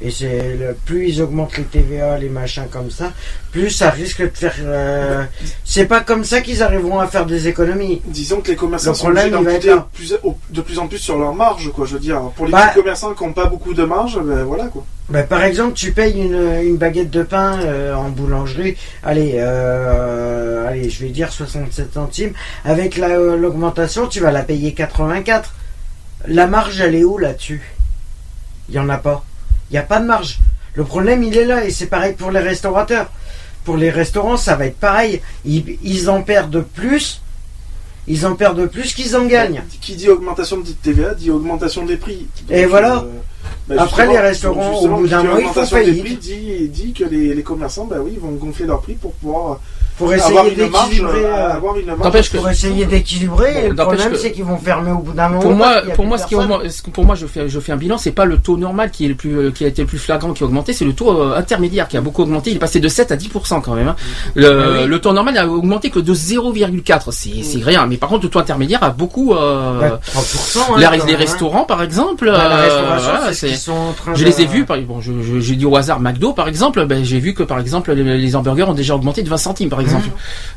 Et 0.00 0.10
c'est 0.10 0.56
le, 0.56 0.76
plus 0.84 1.08
ils 1.08 1.22
augmentent 1.22 1.56
les 1.56 1.62
TVA, 1.64 2.18
les 2.18 2.28
machins 2.28 2.66
comme 2.70 2.90
ça, 2.90 3.12
plus 3.52 3.70
ça 3.70 3.90
risque 3.90 4.22
de 4.22 4.36
faire. 4.36 4.52
euh, 4.60 5.24
c'est 5.64 5.86
pas 5.86 6.00
comme 6.00 6.24
ça 6.24 6.40
qu'ils 6.40 6.62
arriveront 6.64 6.98
à 6.98 7.06
faire 7.06 7.24
des 7.26 7.46
économies. 7.48 8.02
Disons 8.04 8.40
que 8.40 8.50
les 8.50 8.56
commerçants 8.56 8.90
Le 8.90 8.96
sont 8.96 9.06
obligés 9.06 9.30
plus- 9.92 10.14
au- 10.24 10.36
de 10.50 10.60
plus 10.60 10.78
en 10.80 10.88
plus 10.88 10.98
sur 10.98 11.16
leur 11.16 11.32
marge, 11.34 11.70
quoi. 11.72 11.86
Je 11.86 11.94
veux 11.94 12.00
dire, 12.00 12.20
pour 12.36 12.46
les 12.46 12.52
Bah- 12.52 12.66
petits 12.66 12.80
commerçants 12.80 13.14
qui 13.14 13.24
n'ont 13.24 13.32
pas 13.32 13.46
beaucoup 13.46 13.72
de 13.72 13.84
marge, 13.84 14.18
ben 14.20 14.42
voilà, 14.42 14.64
quoi. 14.66 14.84
Bah, 15.10 15.22
par 15.22 15.44
exemple, 15.44 15.74
tu 15.74 15.92
payes 15.92 16.18
une, 16.20 16.60
une 16.64 16.76
baguette 16.76 17.10
de 17.10 17.22
pain 17.22 17.60
euh, 17.60 17.94
en 17.94 18.08
boulangerie, 18.08 18.76
allez, 19.04 19.34
euh, 19.36 20.68
allez, 20.68 20.90
je 20.90 21.00
vais 21.04 21.10
dire 21.10 21.32
67 21.32 21.94
centimes. 21.94 22.32
Avec 22.64 22.96
la- 22.96 23.16
l'augmentation, 23.16 24.06
tu 24.08 24.20
vas 24.20 24.32
la 24.32 24.42
payer 24.42 24.74
84. 24.74 25.54
La 26.26 26.46
marge, 26.46 26.80
elle 26.80 26.94
est 26.96 27.04
où 27.04 27.16
là-dessus? 27.16 27.62
Il 28.68 28.72
n'y 28.72 28.78
en 28.80 28.88
a 28.88 28.96
pas. 28.98 29.24
Il 29.74 29.78
n'y 29.78 29.80
a 29.80 29.86
pas 29.86 29.98
de 29.98 30.06
marge. 30.06 30.38
Le 30.74 30.84
problème, 30.84 31.24
il 31.24 31.36
est 31.36 31.44
là, 31.44 31.64
et 31.64 31.70
c'est 31.72 31.86
pareil 31.86 32.12
pour 32.12 32.30
les 32.30 32.38
restaurateurs. 32.38 33.10
Pour 33.64 33.76
les 33.76 33.90
restaurants, 33.90 34.36
ça 34.36 34.54
va 34.54 34.66
être 34.66 34.76
pareil. 34.78 35.20
Ils, 35.44 35.78
ils 35.82 36.08
en 36.08 36.22
perdent 36.22 36.62
plus. 36.62 37.20
Ils 38.06 38.24
en 38.24 38.36
perdent 38.36 38.66
plus 38.66 38.94
qu'ils 38.94 39.16
en 39.16 39.24
gagnent. 39.26 39.64
Qui 39.80 39.96
dit 39.96 40.08
augmentation 40.08 40.58
de 40.58 40.68
TVA 40.70 41.14
dit 41.14 41.32
augmentation 41.32 41.84
des 41.84 41.96
prix. 41.96 42.28
Et 42.50 42.66
voilà. 42.66 42.98
euh, 42.98 43.10
ben 43.66 43.78
Après, 43.80 44.06
les 44.06 44.16
restaurants, 44.18 44.78
au 44.80 44.86
bout 44.86 45.08
d'un 45.08 45.24
mois, 45.24 45.40
ils 45.40 45.48
font 45.48 45.66
faillite. 45.66 46.04
prix 46.04 46.16
dit, 46.18 46.68
dit 46.68 46.92
que 46.92 47.02
les, 47.02 47.34
les 47.34 47.42
commerçants, 47.42 47.86
ben 47.86 47.98
oui, 47.98 48.16
vont 48.22 48.30
gonfler 48.30 48.66
leurs 48.66 48.80
prix 48.80 48.94
pour 48.94 49.12
pouvoir 49.14 49.58
Pour 49.98 50.12
essayer 50.12 50.50
d'équilibrer. 50.54 51.24
euh, 51.24 51.54
euh, 51.54 51.60
marge. 51.60 51.98
N'empêche 52.02 52.30
que- 52.30 52.36
pour 52.38 52.48
essayer 52.50 52.84
d'équilibrer. 52.86 53.68
Le 53.68 53.74
problème, 53.74 54.10
que- 54.10 54.16
c'est 54.16 54.32
qu'ils 54.32 54.44
vont 54.44 54.56
fermer 54.58 54.90
au 54.90 54.98
bout 54.98 55.12
d'un 55.12 55.28
moment. 55.28 55.40
Pour 55.40 55.52
moi, 55.52 55.82
pour 55.94 56.04
moi, 56.06 56.18
ce 56.18 56.26
qui, 56.26 56.34
pour 56.90 57.04
moi, 57.04 57.14
je 57.14 57.26
fais, 57.26 57.48
je 57.48 57.60
fais 57.60 57.72
un 57.72 57.76
bilan. 57.76 57.96
C'est 57.98 58.10
pas 58.10 58.24
le 58.24 58.38
taux 58.38 58.56
normal 58.56 58.90
qui 58.90 59.04
est 59.04 59.08
le 59.08 59.14
plus, 59.14 59.36
euh, 59.38 59.50
qui 59.50 59.64
a 59.64 59.68
été 59.68 59.82
le 59.82 59.88
plus 59.88 59.98
flagrant, 59.98 60.32
qui 60.32 60.42
a 60.42 60.46
augmenté. 60.46 60.72
C'est 60.72 60.84
le 60.84 60.92
taux 60.94 61.10
euh, 61.20 61.36
intermédiaire 61.36 61.86
qui 61.88 61.96
a 61.96 62.00
beaucoup 62.00 62.22
augmenté. 62.22 62.50
Il 62.50 62.56
est 62.56 62.60
passé 62.60 62.80
de 62.80 62.88
7 62.88 63.12
à 63.12 63.16
10% 63.16 63.60
quand 63.60 63.74
même. 63.74 63.88
hein. 63.88 63.96
Le, 64.34 64.46
Ah 64.48 64.80
oui. 64.82 64.86
le 64.88 64.98
taux 65.00 65.12
normal 65.12 65.36
a 65.38 65.46
augmenté 65.48 65.90
que 65.90 65.98
de 66.00 66.12
0,4. 66.14 67.12
C'est, 67.12 67.42
c'est 67.42 67.62
rien. 67.62 67.86
Mais 67.86 67.96
par 67.96 68.08
contre, 68.08 68.24
le 68.24 68.30
taux 68.30 68.38
intermédiaire 68.40 68.82
a 68.82 68.90
beaucoup. 68.90 69.34
Euh, 69.34 69.78
Bah, 69.80 70.00
3%. 70.04 70.58
hein, 70.60 70.74
la- 70.78 70.90
les 70.90 70.98
même, 70.98 71.08
hein. 71.08 71.16
restaurants, 71.18 71.64
par 71.64 71.82
exemple. 71.82 72.26
Bah, 72.26 72.32
la 72.48 72.56
euh, 72.56 72.62
restauration, 72.64 73.10
voilà, 73.12 73.26
c'est 73.28 73.34
ce 73.34 73.46
qu'ils 73.46 73.56
c'est- 73.56 73.62
sont 73.64 73.72
en 73.72 73.92
train 73.92 74.14
je 74.14 74.20
de- 74.24 74.28
les 74.28 74.42
ai 74.42 74.46
vus, 74.46 74.64
par, 74.64 74.78
bon, 74.82 75.00
j'ai 75.00 75.56
dit 75.56 75.66
au 75.66 75.76
hasard 75.76 76.00
McDo 76.00 76.32
par 76.32 76.48
exemple, 76.48 76.84
ben, 76.86 77.04
j'ai 77.04 77.18
vu 77.20 77.34
que 77.34 77.42
par 77.42 77.58
exemple 77.60 77.92
les, 77.92 78.18
les 78.18 78.36
hamburgers 78.36 78.64
ont 78.64 78.74
déjà 78.74 78.94
augmenté 78.94 79.22
de 79.22 79.28
20 79.28 79.36
centimes 79.36 79.68
par 79.68 79.80
exemple. 79.84 80.08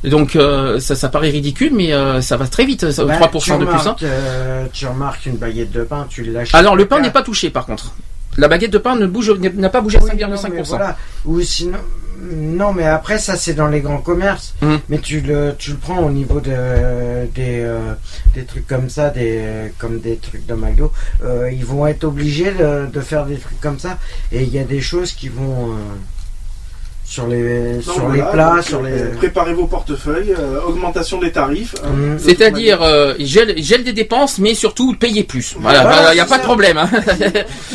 Mmh. 0.04 0.10
Donc 0.10 0.36
euh, 0.36 0.80
ça, 0.80 0.96
ça 0.96 1.10
paraît 1.10 1.30
ridicule, 1.30 1.72
mais 1.76 1.94
euh, 1.94 2.22
ça 2.22 2.38
va 2.38 2.48
très 2.48 2.66
vite, 2.66 2.90
ça, 2.92 3.06
Bah, 3.06 3.20
3% 3.20 3.40
tu 3.44 3.52
de 3.60 3.66
plus. 3.66 3.88
hein. 3.88 3.96
euh, 4.04 4.66
tu 4.74 4.86
remarques 4.88 5.26
une 5.26 5.38
baguette 5.38 5.72
de 5.72 5.84
pain, 5.84 6.06
tu 6.10 6.24
lâches. 6.24 6.54
Alors 6.56 6.76
le 6.76 6.86
pain 6.88 7.00
n'est 7.00 7.12
pas 7.12 7.24
touché 7.24 7.50
par 7.50 7.66
contre. 7.66 7.94
La 8.38 8.48
baguette 8.48 8.72
de 8.72 8.78
pain 8.78 8.96
ne 8.96 9.08
bouge, 9.08 9.32
n'a 9.32 9.70
pas 9.70 9.82
bougé 9.82 9.98
à 9.98 10.04
Oui, 10.04 10.12
non, 10.20 10.28
5,5%. 10.36 10.50
mais 10.54 10.62
voilà. 10.62 10.96
Ou 11.26 11.42
sinon, 11.42 11.80
non, 12.22 12.72
mais 12.72 12.86
après 12.86 13.18
ça 13.18 13.36
c'est 13.36 13.56
dans 13.56 13.66
les 13.68 13.82
grands 13.82 13.98
commerces. 13.98 14.54
Mhm. 14.62 14.80
Mais 14.90 15.00
tu 15.00 15.22
le, 15.22 15.56
tu 15.58 15.72
le 15.72 15.78
prends 15.78 16.00
au 16.04 16.12
niveau 16.12 16.40
de, 16.40 16.52
des, 17.34 17.62
euh, 17.64 17.94
des 18.36 18.44
trucs 18.44 18.68
comme 18.68 18.90
ça, 18.90 19.10
des, 19.10 19.72
comme 19.80 20.00
des 20.00 20.18
trucs 20.18 20.46
de 20.46 20.54
McDo. 20.54 20.92
Euh, 21.24 21.50
ils 21.52 21.66
vont 21.66 21.88
être 21.88 22.04
obligés 22.04 22.52
de, 22.52 22.86
de 22.86 23.02
faire 23.02 23.26
des 23.26 23.38
trucs 23.38 23.60
comme 23.60 23.80
ça. 23.80 23.98
Et 24.32 24.44
il 24.44 24.50
y 24.54 24.60
a 24.60 24.64
des 24.64 24.82
choses 24.82 25.14
qui 25.14 25.30
vont 25.30 25.72
euh, 25.72 25.76
sur 27.10 27.26
les, 27.28 27.82
sur 27.82 28.00
voilà, 28.02 28.14
les 28.26 28.32
plats, 28.32 28.56
donc, 28.56 28.64
sur 28.64 28.84
les. 28.84 28.92
euh, 28.92 29.16
Préparez 29.16 29.54
vos 29.54 29.66
portefeuilles, 29.66 30.36
euh, 30.38 30.60
augmentation 30.68 31.20
des 31.20 31.32
tarifs. 31.32 31.74
hein, 31.84 31.88
Mhm. 31.90 32.14
de 32.16 32.20
C'est-à-dire, 32.20 32.82
euh, 32.84 33.14
gel, 33.20 33.56
gel 33.64 33.84
des 33.86 33.94
dépenses, 33.94 34.40
mais 34.40 34.54
surtout 34.54 34.94
payer 34.94 35.24
plus. 35.24 35.56
Voilà, 35.58 35.84
Voilà, 35.84 36.12
il 36.12 36.16
n'y 36.16 36.20
a 36.20 36.24
c'est 36.24 36.30
pas 36.30 36.36
ça. 36.36 36.42
de 36.42 36.44
problème. 36.46 36.78
hein. 36.78 36.90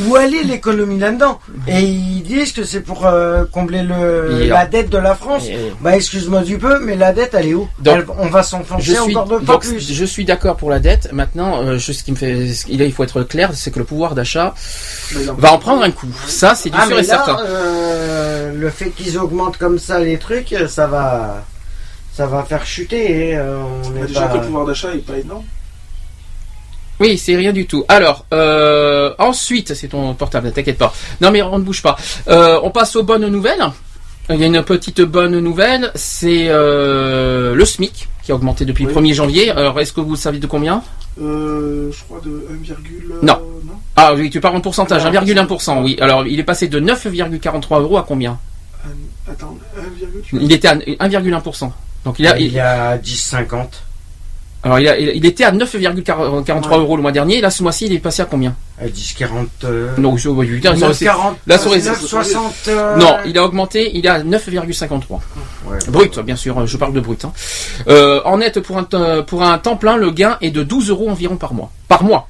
Où 0.07 0.16
est 0.18 0.29
l'économie 0.29 0.99
là-dedans 0.99 1.38
Et 1.66 1.81
ils 1.81 2.23
disent 2.23 2.53
que 2.53 2.64
c'est 2.64 2.81
pour 2.83 3.07
euh, 3.07 3.45
combler 3.51 3.83
le, 3.83 4.47
la 4.49 4.66
dette 4.66 4.90
de 4.90 4.99
la 4.99 5.14
France. 5.14 5.47
Et- 5.49 5.73
Bah 5.81 5.97
excuse-moi 5.97 6.42
du 6.42 6.59
peu, 6.59 6.79
mais 6.81 6.95
la 6.97 7.12
dette 7.14 7.31
elle 7.33 7.47
est 7.47 7.55
où 7.55 7.68
Donc, 7.79 7.97
Elle- 7.99 8.07
On 8.18 8.27
va 8.29 8.42
s'enfoncer 8.42 8.95
suis, 8.97 9.16
encore 9.16 9.27
de 9.27 9.38
donc, 9.45 9.62
plus. 9.62 9.81
je 9.92 10.05
suis 10.05 10.25
d'accord 10.27 10.57
pour 10.57 10.68
la 10.71 10.79
dette. 10.79 11.09
Maintenant, 11.12 11.62
euh, 11.62 11.79
je- 11.79 11.92
ce 11.92 12.03
qui 12.05 12.12
me 12.12 12.16
fait, 12.16 12.53
ce- 12.53 12.68
là, 12.68 12.85
il 12.85 12.92
faut 12.92 13.03
être 13.05 13.23
clair, 13.23 13.51
c'est 13.55 13.71
que 13.71 13.79
le 13.79 13.85
pouvoir 13.87 14.14
d'achat 14.14 14.55
va 15.38 15.53
en 15.53 15.59
prendre 15.59 15.83
un 15.83 15.90
coup. 15.90 16.07
Ça, 16.27 16.55
c'est 16.55 16.68
du 16.71 16.77
Ah 16.79 16.87
sûr 16.87 16.97
mais 16.97 17.03
et 17.03 17.07
là, 17.07 17.14
certain. 17.25 17.38
euh, 17.45 18.53
le 18.55 18.71
fait 18.71 18.90
qu'ils 18.90 19.18
augmentent 19.23 19.57
comme 19.57 19.79
ça 19.79 19.99
les 20.01 20.19
trucs, 20.19 20.55
ça 20.69 20.87
va, 20.87 21.45
ça 22.13 22.27
va 22.27 22.43
faire 22.45 22.65
chuter. 22.67 23.31
Et, 23.31 23.37
euh, 23.37 23.59
on 23.85 23.91
Bah, 23.91 24.01
est 24.03 24.07
déjà 24.09 24.23
pas- 24.23 24.29
que 24.35 24.39
le 24.39 24.45
pouvoir 24.47 24.67
d'achat 24.67 24.95
est 24.95 24.99
pas 25.07 25.19
énorme. 25.19 25.45
Oui, 27.01 27.19
c'est 27.19 27.35
rien 27.35 27.53
du 27.53 27.67
tout. 27.67 27.85
Alors, 27.89 28.27
euh, 28.33 29.13
ensuite, 29.19 29.75
c'est 29.75 29.89
ton 29.89 30.15
portable, 30.15 30.47
ne 30.49 30.53
t'inquiète 30.53 30.79
pas. 30.79 30.93
Non, 31.21 31.31
mais 31.33 31.43
on 31.43 31.59
ne 31.59 31.65
bouge 31.65 31.83
pas. 31.83 31.97
Euh, 32.29 32.61
on 32.63 32.71
passe 32.71 32.95
aux 32.97 33.03
bonnes 33.03 33.27
nouvelles. 33.29 33.65
Il 34.31 34.37
y 34.37 34.45
a 34.45 34.47
une 34.47 34.63
petite 34.63 35.01
bonne 35.01 35.41
nouvelle, 35.41 35.91
c'est 35.97 36.47
euh, 36.49 37.55
le 37.57 37.65
SMIC 37.65 38.09
qui 38.23 38.31
a 38.31 38.37
augmenté 38.37 38.65
depuis 38.65 38.87
Oui. 38.87 38.93
le 38.95 39.01
1er 39.01 39.15
janvier. 39.15 39.51
Alors, 39.51 39.81
est-ce 39.81 39.93
que 39.93 40.01
vous 40.01 40.15
savez 40.15 40.39
de 40.39 40.47
combien? 40.47 40.83
Euh, 41.21 41.91
je 41.91 42.05
crois 42.05 42.21
de 42.25 42.47
1, 43.21 43.27
Non. 43.27 43.39
non? 43.67 43.73
Ah 43.97 44.15
oui, 44.15 44.31
tu 44.31 44.41
parles 44.41 44.57
en 44.57 44.61
pourcentage, 44.61 45.05
Non, 45.05 45.11
1,1%, 45.11 45.83
oui. 45.83 45.99
Alors, 46.01 46.25
il 46.25 46.39
est 46.39 46.45
passé 46.45 46.69
de 46.69 46.79
9,43 46.79 47.81
euros 47.81 47.99
à 47.99 48.05
combien? 48.07 48.39
Un- 48.85 49.33
Attends, 49.33 49.57
1, 49.77 50.38
Il 50.40 50.53
était 50.53 50.68
à 50.68 50.75
1,1%. 50.75 51.73
Donc 52.05 52.16
il 52.18 52.27
a, 52.27 52.37
Il 52.38 52.47
il- 52.47 52.53
y 52.53 52.59
a 52.61 52.99
10-50. 52.99 53.68
alors 54.64 54.79
il, 54.81 54.88
a- 54.88 54.99
il- 54.99 55.12
il 55.16 55.25
était 55.27 55.45
à 55.45 55.53
9,43 55.53 56.71
Ouais. 56.77 56.79
euros 56.79 56.97
le 56.97 57.03
mois 57.03 57.12
dernier. 57.12 57.40
Là, 57.40 57.51
ce 57.51 57.62
mois-ci, 57.62 57.87
il 57.87 57.92
est 57.92 57.99
passé 58.01 58.23
à 58.23 58.25
combien? 58.25 58.55
À 58.81 58.88
10-40. 58.88 59.47
Euh, 59.64 59.95
Non, 59.99 60.16
je- 60.16 60.29
oui, 60.29 60.47
putain, 60.49 60.75
ça, 60.77 60.92
c'est- 60.92 61.05
9,40. 61.05 61.37
là, 61.47 61.59
ça 61.59 61.66
aurait- 61.68 61.79
9,60. 61.81 62.55
euh, 62.68 62.97
Non, 62.97 63.18
il 63.25 63.38
a 63.38 63.45
augmenté, 63.45 63.97
il 63.97 64.05
est 64.05 64.09
à 64.09 64.23
9,53. 64.25 65.21
ouais. 65.66 65.79
Brut, 65.88 66.18
bien 66.21 66.35
sûr, 66.37 66.66
je 66.66 66.77
parle 66.77 66.92
de 66.92 67.01
brut. 67.01 67.25
hein. 67.25 67.33
Euh, 67.88 68.21
en 68.25 68.38
net, 68.38 68.59
pour 68.61 68.79
un, 68.79 69.23
pour 69.23 69.42
un 69.45 69.59
temps 69.59 69.77
plein, 69.77 69.97
le 69.97 70.11
gain 70.11 70.38
est 70.40 70.51
de 70.51 70.64
12 70.64 70.90
euros 70.90 71.09
environ 71.09 71.37
par 71.37 71.55
mois. 71.55 71.71
Par 71.87 72.03
mois. 72.03 72.29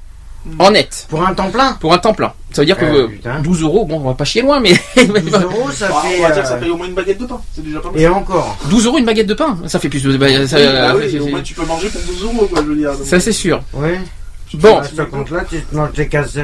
En 0.59 0.71
net. 0.71 1.07
Pour 1.09 1.25
un 1.25 1.33
temps 1.33 1.49
plein 1.49 1.73
Pour 1.79 1.93
un 1.93 1.97
temps 1.97 2.13
plein. 2.13 2.33
Ça 2.51 2.61
veut 2.61 2.65
dire 2.65 2.77
que 2.77 2.85
Euh, 2.85 3.03
euh, 3.03 3.07
putain. 3.07 3.39
12 3.41 3.61
euros, 3.63 3.85
bon, 3.85 3.97
on 4.01 4.07
va 4.09 4.13
pas 4.13 4.25
chier 4.25 4.41
loin, 4.41 4.59
mais 4.59 4.73
12 4.97 5.07
euros, 5.43 5.71
ça 5.71 5.87
Bah, 5.87 6.01
fait. 6.03 6.19
on 6.19 6.21
va 6.23 6.31
dire 6.31 6.37
euh, 6.37 6.41
que 6.41 6.47
ça 6.47 6.55
paye 6.57 6.69
au 6.69 6.77
moins 6.77 6.87
une 6.87 6.93
baguette 6.93 7.19
de 7.19 7.25
pain. 7.25 7.41
C'est 7.55 7.63
déjà 7.63 7.79
pas 7.79 7.89
mal. 7.91 7.99
Et 8.01 8.07
encore. 8.07 8.57
12 8.69 8.85
euros 8.85 8.97
une 8.97 9.05
baguette 9.05 9.27
de 9.27 9.33
pain. 9.33 9.57
Ça 9.67 9.79
fait 9.79 9.89
plus 9.89 10.03
de. 10.03 10.17
bah, 10.17 10.27
ça, 10.47 10.57
Oui, 10.57 10.63
bah 10.65 10.95
oui, 10.97 11.19
au 11.19 11.27
moins 11.27 11.41
tu 11.41 11.53
peux 11.53 11.65
manger 11.65 11.87
pour 11.89 12.01
12 12.01 12.23
euros, 12.23 12.47
quoi, 12.47 12.61
je 12.61 12.67
veux 12.67 12.75
dire. 12.75 12.91
Donc, 12.91 13.05
ça, 13.05 13.19
c'est 13.19 13.31
sûr. 13.31 13.61
Oui. 13.73 13.89
Bon. 14.55 14.77
À 14.77 14.83
ce 14.83 15.01
compte-là, 15.01 15.45
tu 15.49 15.59
te 15.61 15.75
manges 15.75 15.89
cases, 16.09 16.37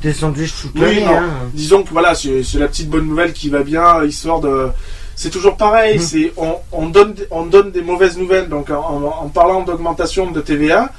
tes 0.00 0.12
sandwichs 0.12 0.54
toute 0.62 0.72
Oui. 0.76 1.02
Hein. 1.04 1.24
Disons 1.52 1.82
que 1.82 1.90
voilà, 1.90 2.14
c'est 2.14 2.44
la 2.58 2.68
petite 2.68 2.88
bonne 2.88 3.06
nouvelle 3.08 3.32
qui 3.32 3.48
va 3.48 3.62
bien, 3.64 4.04
histoire 4.04 4.40
de. 4.40 4.68
C'est 5.16 5.30
toujours 5.30 5.56
pareil, 5.56 5.96
Mhm. 5.96 6.02
c'est 6.04 6.32
on, 6.36 6.56
on 6.72 6.86
donne 6.88 7.14
des- 7.14 7.26
on 7.32 7.46
donne 7.46 7.70
des 7.72 7.80
mauvaises 7.82 8.18
nouvelles, 8.18 8.48
donc 8.50 8.70
en, 8.70 8.74
en- 8.76 9.24
en 9.24 9.28
parlant 9.30 9.62
d'augmentation 9.62 10.30
de 10.30 10.40
TVA, 10.42 10.90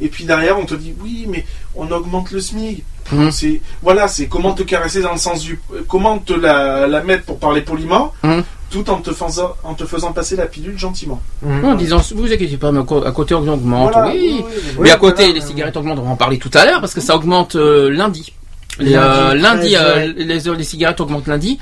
et 0.00 0.06
puis 0.08 0.24
derrière 0.24 0.58
on 0.58 0.64
te 0.64 0.74
dit 0.76 0.94
oui, 1.02 1.26
mais 1.28 1.44
on 1.76 1.90
augmente 1.90 2.30
le 2.30 2.40
SMIC. 2.40 2.84
C'est 3.30 3.60
voilà, 3.82 4.08
c'est 4.08 4.26
comment 4.26 4.52
te 4.54 4.62
caresser 4.62 5.02
dans 5.02 5.12
le 5.12 5.18
sens 5.18 5.40
du, 5.42 5.60
comment 5.88 6.18
te 6.18 6.32
la, 6.32 6.86
la 6.86 7.02
mettre 7.02 7.24
pour 7.24 7.38
parler 7.38 7.60
poliment, 7.60 8.12
Mhm. 8.22 8.42
tout 8.70 8.88
en 8.90 8.96
te 8.96 9.12
faisant 9.12 9.54
en 9.62 9.74
te 9.74 9.84
faisant 9.84 10.12
passer 10.12 10.36
la 10.36 10.46
pilule 10.46 10.78
gentiment. 10.78 11.20
En 11.44 11.74
disant, 11.74 12.00
vous 12.14 12.32
inquiétez 12.32 12.56
pas, 12.56 12.72
mais 12.72 12.80
à 12.80 13.12
côté 13.12 13.34
on 13.34 13.46
augmente, 13.46 13.92
Voilà, 13.92 14.08
oui. 14.10 14.36
oui, 14.38 14.44
oui, 14.46 14.74
Mais 14.80 14.90
à 14.90 14.96
côté, 14.96 15.24
voilà. 15.24 15.34
les 15.38 15.40
cigarettes 15.46 15.76
augmentent, 15.76 15.98
on 15.98 16.04
va 16.04 16.10
en 16.10 16.16
parler 16.16 16.38
tout 16.38 16.50
à 16.54 16.64
l'heure, 16.64 16.80
parce 16.80 16.94
que 16.94 17.00
ça 17.02 17.14
augmente 17.14 17.56
euh, 17.56 17.90
lundi. 17.90 18.32
Les, 18.80 18.90
Lundi, 18.90 18.96
euh, 18.96 19.34
lundi, 19.34 19.72
13, 19.74 19.80
euh, 19.80 19.94
ouais. 19.94 20.14
les, 20.16 20.56
les 20.58 20.64
cigarettes 20.64 21.00
augmentent 21.00 21.28
lundi. 21.28 21.58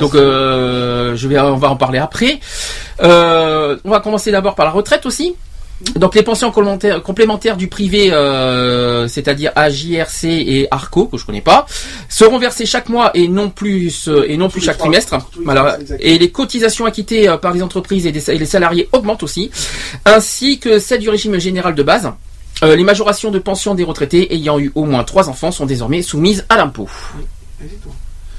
Donc, 0.00 0.16
euh, 0.16 1.14
je 1.14 1.28
vais, 1.28 1.38
on 1.38 1.56
va 1.58 1.70
en 1.70 1.76
parler 1.76 1.98
après. 2.00 2.40
Euh, 3.02 3.76
on 3.84 3.90
va 3.90 4.00
commencer 4.00 4.32
d'abord 4.32 4.54
par 4.56 4.64
la 4.66 4.72
retraite 4.72 5.06
aussi. 5.06 5.36
Donc, 5.94 6.14
les 6.14 6.22
pensions 6.22 6.50
complémentaires, 6.50 7.56
du 7.58 7.68
privé, 7.68 8.10
euh, 8.12 9.06
c'est-à-dire 9.08 9.52
AJRC 9.56 10.24
et 10.24 10.68
ARCO, 10.70 11.04
que 11.06 11.18
je 11.18 11.26
connais 11.26 11.42
pas, 11.42 11.66
seront 12.08 12.38
versées 12.38 12.64
chaque 12.64 12.88
mois 12.88 13.10
et 13.14 13.28
non 13.28 13.50
plus 13.50 14.08
euh, 14.08 14.24
et 14.26 14.38
non 14.38 14.48
plus 14.48 14.62
chaque 14.62 14.78
trois. 14.78 14.88
trimestre. 14.88 15.16
Voilà. 15.44 15.76
Et 16.00 16.18
les 16.18 16.30
cotisations 16.30 16.86
acquittées 16.86 17.28
euh, 17.28 17.36
par 17.36 17.52
les 17.52 17.62
entreprises 17.62 18.06
et, 18.06 18.12
des- 18.12 18.30
et 18.30 18.38
les 18.38 18.46
salariés 18.46 18.88
augmentent 18.92 19.22
aussi, 19.22 19.50
ainsi 20.06 20.58
que 20.58 20.78
celles 20.78 21.00
du 21.00 21.10
régime 21.10 21.38
général 21.38 21.74
de 21.74 21.82
base. 21.82 22.10
Euh, 22.62 22.74
les 22.74 22.84
majorations 22.84 23.30
de 23.30 23.38
pension 23.38 23.74
des 23.74 23.84
retraités 23.84 24.34
ayant 24.34 24.58
eu 24.58 24.72
au 24.74 24.84
moins 24.84 25.04
trois 25.04 25.28
enfants 25.28 25.52
sont 25.52 25.66
désormais 25.66 26.00
soumises 26.00 26.46
à 26.48 26.56
l'impôt. 26.56 26.88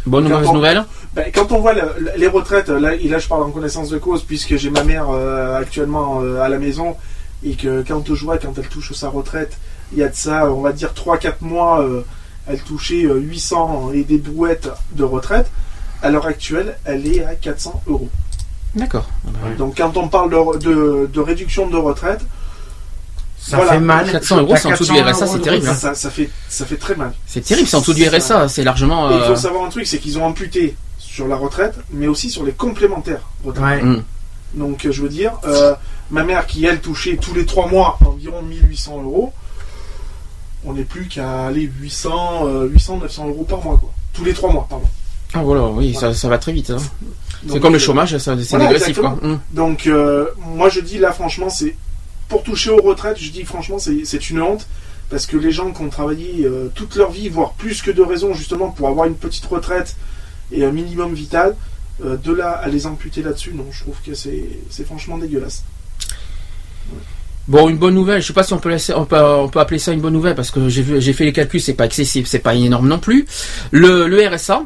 Bonne 0.08 0.26
ou 0.26 0.30
mauvaise 0.30 0.52
nouvelle 0.54 0.86
Ben, 1.14 1.26
quand 1.34 1.52
on 1.52 1.60
voit 1.60 1.74
le- 1.74 1.82
le- 2.00 2.12
les 2.18 2.28
retraites, 2.28 2.70
là, 2.70 2.96
je 2.98 3.28
parle 3.28 3.44
en 3.44 3.52
connaissance 3.52 3.90
de 3.90 3.98
cause, 4.00 4.24
puisque 4.24 4.56
j'ai 4.56 4.70
ma 4.72 4.84
mère 4.84 5.08
euh, 5.12 5.60
actuellement 5.60 6.22
à 6.42 6.48
la 6.50 6.58
maison, 6.58 6.96
et 7.44 7.56
que 7.56 7.84
quand 7.88 8.04
je 8.14 8.24
vois, 8.24 8.38
quand 8.38 8.54
elle 8.58 8.68
touche 8.68 8.94
sa 8.94 9.10
retraite, 9.10 9.58
il 9.94 10.00
y 10.00 10.04
a 10.04 10.10
de 10.10 10.16
ça, 10.16 10.52
on 10.52 10.62
va 10.62 10.72
dire 10.74 10.92
3-4 10.94 11.36
mois, 11.42 11.82
euh, 11.82 12.02
elle 12.48 12.60
touchait 12.62 13.06
euh, 13.06 13.16
800 13.20 13.92
et 13.94 14.04
des 14.04 14.18
brouettes 14.18 14.70
de 14.94 15.04
retraite. 15.04 15.50
À 16.02 16.10
l'heure 16.12 16.26
actuelle, 16.28 16.78
elle 16.86 17.08
est 17.08 17.24
à 17.24 17.36
400 17.36 17.82
euros. 17.88 18.10
D'accord. 18.76 19.10
Donc 19.58 19.78
quand 19.78 19.98
on 19.98 20.08
parle 20.08 20.30
de, 20.30 20.58
de- 20.60 21.10
de 21.12 21.20
réduction 21.20 21.68
de 21.68 21.78
retraite, 21.78 22.22
Ça 23.40 23.58
voilà. 23.58 23.74
fait 23.74 23.80
mal. 23.80 24.12
400 24.12 24.38
euros, 24.42 24.56
c'est 24.58 24.68
en 24.68 24.72
dessous 24.72 24.86
du 24.86 24.94
400 24.94 25.12
RSA, 25.26 25.28
c'est 25.34 25.40
terrible, 25.42 25.66
ça, 25.66 25.72
hein. 25.72 25.76
ça- 25.76 25.96
ça 25.96 26.10
fait, 26.10 26.30
ça 26.50 26.66
fait 26.66 26.76
très 26.78 26.96
mal. 26.96 27.14
C'est 27.26 27.42
terrible, 27.42 27.68
c'est 27.68 27.78
en 27.78 27.80
dessous 27.80 27.94
du 27.94 28.08
RSA, 28.08 28.48
c'est 28.50 28.64
largement. 28.64 29.10
Il 29.10 29.16
euh, 29.18 29.28
faut 29.28 29.36
savoir 29.36 29.64
un 29.66 29.70
truc, 29.70 29.88
c'est 29.88 30.00
qu'ils 30.00 30.20
ont 30.20 30.26
amputé 30.26 30.76
sur 31.00 31.28
la 31.28 31.36
retraite, 31.38 31.76
mais 31.92 32.08
aussi 32.08 32.30
sur 32.30 32.44
les 32.44 32.52
complémentaires 32.52 33.22
retraite. 33.44 33.64
Ouais. 33.64 33.82
hum. 33.82 34.04
Donc 34.54 34.86
euh, 34.86 34.92
je 34.92 35.02
veux 35.02 35.10
dire, 35.10 35.34
euh, 35.46 35.74
ma 36.12 36.24
mère 36.24 36.46
qui 36.48 36.66
elle 36.66 36.80
touchait 36.80 37.18
tous 37.18 37.34
les 37.34 37.46
3 37.46 37.68
mois 37.68 37.98
environ 38.06 38.42
1800 38.42 39.04
euros, 39.04 39.34
on 40.66 40.74
n'est 40.74 40.84
plus 40.84 41.08
qu'à 41.08 41.48
aller 41.48 41.62
800, 41.80 42.48
euh, 42.48 42.68
800, 42.68 42.98
900 42.98 43.28
euros 43.28 43.44
par 43.44 43.64
mois 43.64 43.78
quoi. 43.78 43.92
Tous 44.14 44.24
les 44.24 44.34
3 44.34 44.52
mois, 44.52 44.66
pardon. 44.70 44.88
Ah 45.34 45.44
voilà, 45.44 45.68
oui, 45.68 45.94
ça, 45.94 46.14
ça 46.14 46.30
va 46.30 46.38
très 46.38 46.54
vite. 46.54 46.70
hein. 46.72 46.78
C'est 47.48 47.60
comme 47.60 47.74
le 47.74 47.78
euh, 47.78 47.82
chômage, 47.82 48.18
c'est 48.18 48.32
voilà, 48.50 48.80
quoi. 48.94 49.18
Hum. 49.22 49.40
Donc 49.52 49.88
euh, 49.88 50.26
moi 50.40 50.70
je 50.70 50.80
dis 50.80 50.98
là 50.98 51.12
franchement 51.12 51.50
c'est 51.50 51.76
pour 52.30 52.44
toucher 52.44 52.72
aux 52.72 52.82
retraites, 52.82 53.18
je 53.20 53.30
dis 53.32 53.44
franchement 53.44 53.78
c'est 53.80 54.30
une 54.30 54.42
honte 54.42 54.68
parce 55.10 55.26
que 55.26 55.38
les 55.38 55.52
gens 55.52 55.72
qui 55.72 55.82
ont 55.82 55.90
travaillé 55.90 56.46
euh, 56.46 56.70
toute 56.76 56.96
leur 56.96 57.12
vie, 57.12 57.30
voire 57.30 57.54
plus 57.54 57.82
que 57.82 57.92
de 57.92 58.02
raison 58.02 58.34
justement 58.34 58.70
pour 58.70 58.88
avoir 58.90 59.06
une 59.08 59.16
petite 59.16 59.46
retraite 59.46 59.96
et 60.52 60.66
un 60.66 60.72
minimum 60.72 61.14
vital, 61.14 61.56
euh, 62.04 62.18
de 62.18 62.34
là 62.34 62.52
à 62.52 62.68
les 62.68 62.86
amputer 62.88 63.22
là-dessus, 63.22 63.54
non, 63.54 63.66
je 63.72 63.84
trouve 63.84 63.96
que 64.06 64.14
c'est 64.14 64.86
franchement 64.86 65.18
dégueulasse. 65.18 65.64
Bon, 67.48 67.70
une 67.70 67.78
bonne 67.78 67.94
nouvelle. 67.94 68.22
Je 68.22 68.28
sais 68.28 68.34
pas 68.34 68.44
si 68.44 68.54
on 68.54 68.58
peut, 68.58 68.70
laisser, 68.70 68.94
on 68.94 69.06
peut, 69.06 69.18
on 69.18 69.48
peut 69.48 69.60
appeler 69.60 69.80
ça 69.80 69.94
une 69.94 70.02
bonne 70.02 70.14
nouvelle 70.14 70.36
parce 70.36 70.52
que 70.52 70.68
j'ai 70.68 70.82
vu, 70.82 71.00
j'ai 71.02 71.14
fait 71.14 71.24
les 71.24 71.32
calculs, 71.34 71.62
c'est 71.62 71.74
pas 71.76 71.86
excessif, 71.86 72.28
c'est 72.28 72.40
pas 72.40 72.54
énorme 72.56 72.88
non 72.90 73.00
plus. 73.00 73.26
Le, 73.72 74.08
le 74.08 74.28
RSA 74.28 74.64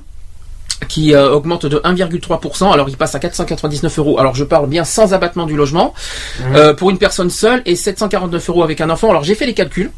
qui 0.88 1.14
euh, 1.14 1.30
augmente 1.32 1.68
de 1.68 1.78
1,3%, 1.78 2.74
alors 2.74 2.90
il 2.90 2.98
passe 2.98 3.14
à 3.14 3.20
499 3.20 4.00
euros. 4.00 4.20
Alors 4.20 4.34
je 4.34 4.44
parle 4.44 4.68
bien 4.68 4.84
sans 4.84 5.14
abattement 5.14 5.46
du 5.46 5.56
logement 5.56 5.94
Mhm. 6.40 6.56
euh, 6.56 6.74
pour 6.74 6.90
une 6.90 6.98
personne 6.98 7.30
seule 7.30 7.62
et 7.68 7.76
749 7.76 8.50
euros 8.50 8.64
avec 8.64 8.82
un 8.82 8.90
enfant. 8.90 9.12
Alors 9.12 9.24
j'ai 9.24 9.36
fait 9.36 9.46
les 9.46 9.54
calculs. 9.54 9.92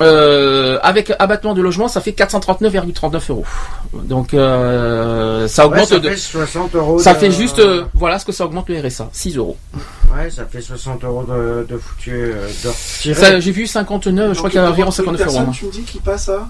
Euh, 0.00 0.78
avec 0.82 1.12
abattement 1.18 1.54
de 1.54 1.62
logement, 1.62 1.88
ça 1.88 2.00
fait 2.00 2.12
439,39 2.12 3.30
euros. 3.30 3.44
Donc 3.94 4.32
euh, 4.34 5.48
ça 5.48 5.66
Ouais, 5.66 5.72
augmente 5.74 5.88
ça 5.88 5.98
de. 5.98 6.08
fait 6.10 6.16
60 6.16 6.74
euros. 6.74 6.98
Ça 6.98 7.14
de- 7.14 7.18
fait 7.18 7.30
juste, 7.30 7.58
euh, 7.58 7.84
voilà 7.94 8.18
ce 8.18 8.24
que 8.24 8.32
ça 8.32 8.44
augmente 8.44 8.68
le 8.68 8.80
RSA, 8.80 9.08
6 9.12 9.36
euros. 9.36 9.56
Ouais, 10.14 10.30
ça 10.30 10.44
fait 10.46 10.60
60 10.60 11.04
euros 11.04 11.24
de, 11.24 11.66
de 11.68 11.78
foutu 11.78 12.12
euh, 12.34 12.46
J'ai 13.40 13.52
vu 13.52 13.66
59, 13.66 14.32
je 14.34 14.38
crois 14.38 14.50
qu'il 14.50 14.60
y 14.60 14.64
a 14.64 14.68
environ 14.70 14.90
une 14.90 14.92
59 14.96 15.26
euros. 15.26 15.38
hein. 15.38 15.50
Tu 15.52 15.66
me 15.66 15.70
dis 15.72 15.82
qu'il 15.82 16.00
passe 16.00 16.28
à 16.28 16.46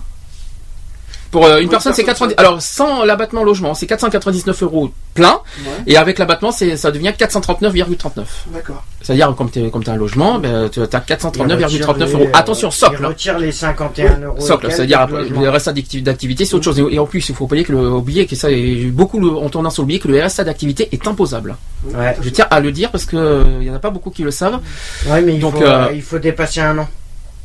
Pour 1.31 1.45
euh, 1.45 1.59
une 1.59 1.69
personne, 1.69 1.93
c'est 1.95 2.05
90. 2.05 2.35
Alors 2.38 2.62
sans 2.62 3.05
l'abattement 3.05 3.45
logement, 3.45 3.75
c'est 3.75 3.87
499 3.87 4.62
euros 4.62 4.91
plein, 5.14 5.41
Ouais. 5.61 5.71
et 5.87 5.97
avec 5.97 6.19
l'abattement, 6.19 6.53
c'est 6.53 6.77
ça 6.77 6.91
devient 6.91 7.12
439,39. 7.19 8.25
D'accord. 8.53 8.85
C'est-à-dire 9.03 9.35
comme 9.37 9.51
tu 9.51 9.69
comme 9.71 9.83
as 9.87 9.91
un 9.91 9.97
logement, 9.97 10.38
ben, 10.38 10.69
tu 10.69 10.81
as 10.81 10.85
Il 10.85 10.87
retire 10.87 11.17
439,39 11.17 12.05
les, 12.07 12.12
euros. 12.12 12.29
Attention, 12.33 12.71
socle. 12.71 13.05
Retire 13.05 13.38
les 13.38 13.53
51 13.53 14.21
euros. 14.21 14.41
Socle, 14.41 14.71
c'est-à-dire 14.71 15.07
le 15.09 15.49
RSA 15.51 15.73
d'acti- 15.73 16.03
d'activité, 16.03 16.45
c'est 16.45 16.55
autre 16.55 16.64
chose. 16.64 16.81
Et 16.91 16.99
en 16.99 17.07
plus, 17.07 17.29
il 17.29 17.35
faut 17.35 17.47
pas 17.47 17.55
oublier 17.55 17.64
que 17.64 17.73
le, 17.73 17.91
oublier 17.91 18.27
que 18.27 18.37
ça, 18.37 18.51
et 18.51 18.85
beaucoup 18.87 19.19
ont 19.27 19.49
tendance 19.49 19.79
à 19.79 19.83
oublier 19.83 19.99
que 19.99 20.09
le 20.09 20.25
RSA 20.25 20.45
d'activité 20.45 20.88
est 20.93 21.07
imposable. 21.07 21.57
Ouais. 21.95 22.17
Je 22.23 22.29
tiens 22.31 22.47
à 22.51 22.61
le 22.61 22.73
dire 22.73 22.91
parce 22.91 23.05
que 23.05 23.17
euh, 23.17 23.45
il 23.61 23.67
y 23.67 23.71
en 23.71 23.75
a 23.75 23.79
pas 23.79 23.91
beaucoup 23.91 24.11
qui 24.11 24.23
le 24.23 24.31
savent. 24.31 24.61
Ouais, 25.07 25.21
mais 25.23 25.35
il, 25.35 25.41
Donc, 25.41 25.57
faut, 25.57 25.62
euh, 25.62 25.87
euh, 25.88 25.93
il 25.95 26.03
faut 26.03 26.19
dépasser 26.19 26.61
un 26.61 26.79
an. 26.79 26.88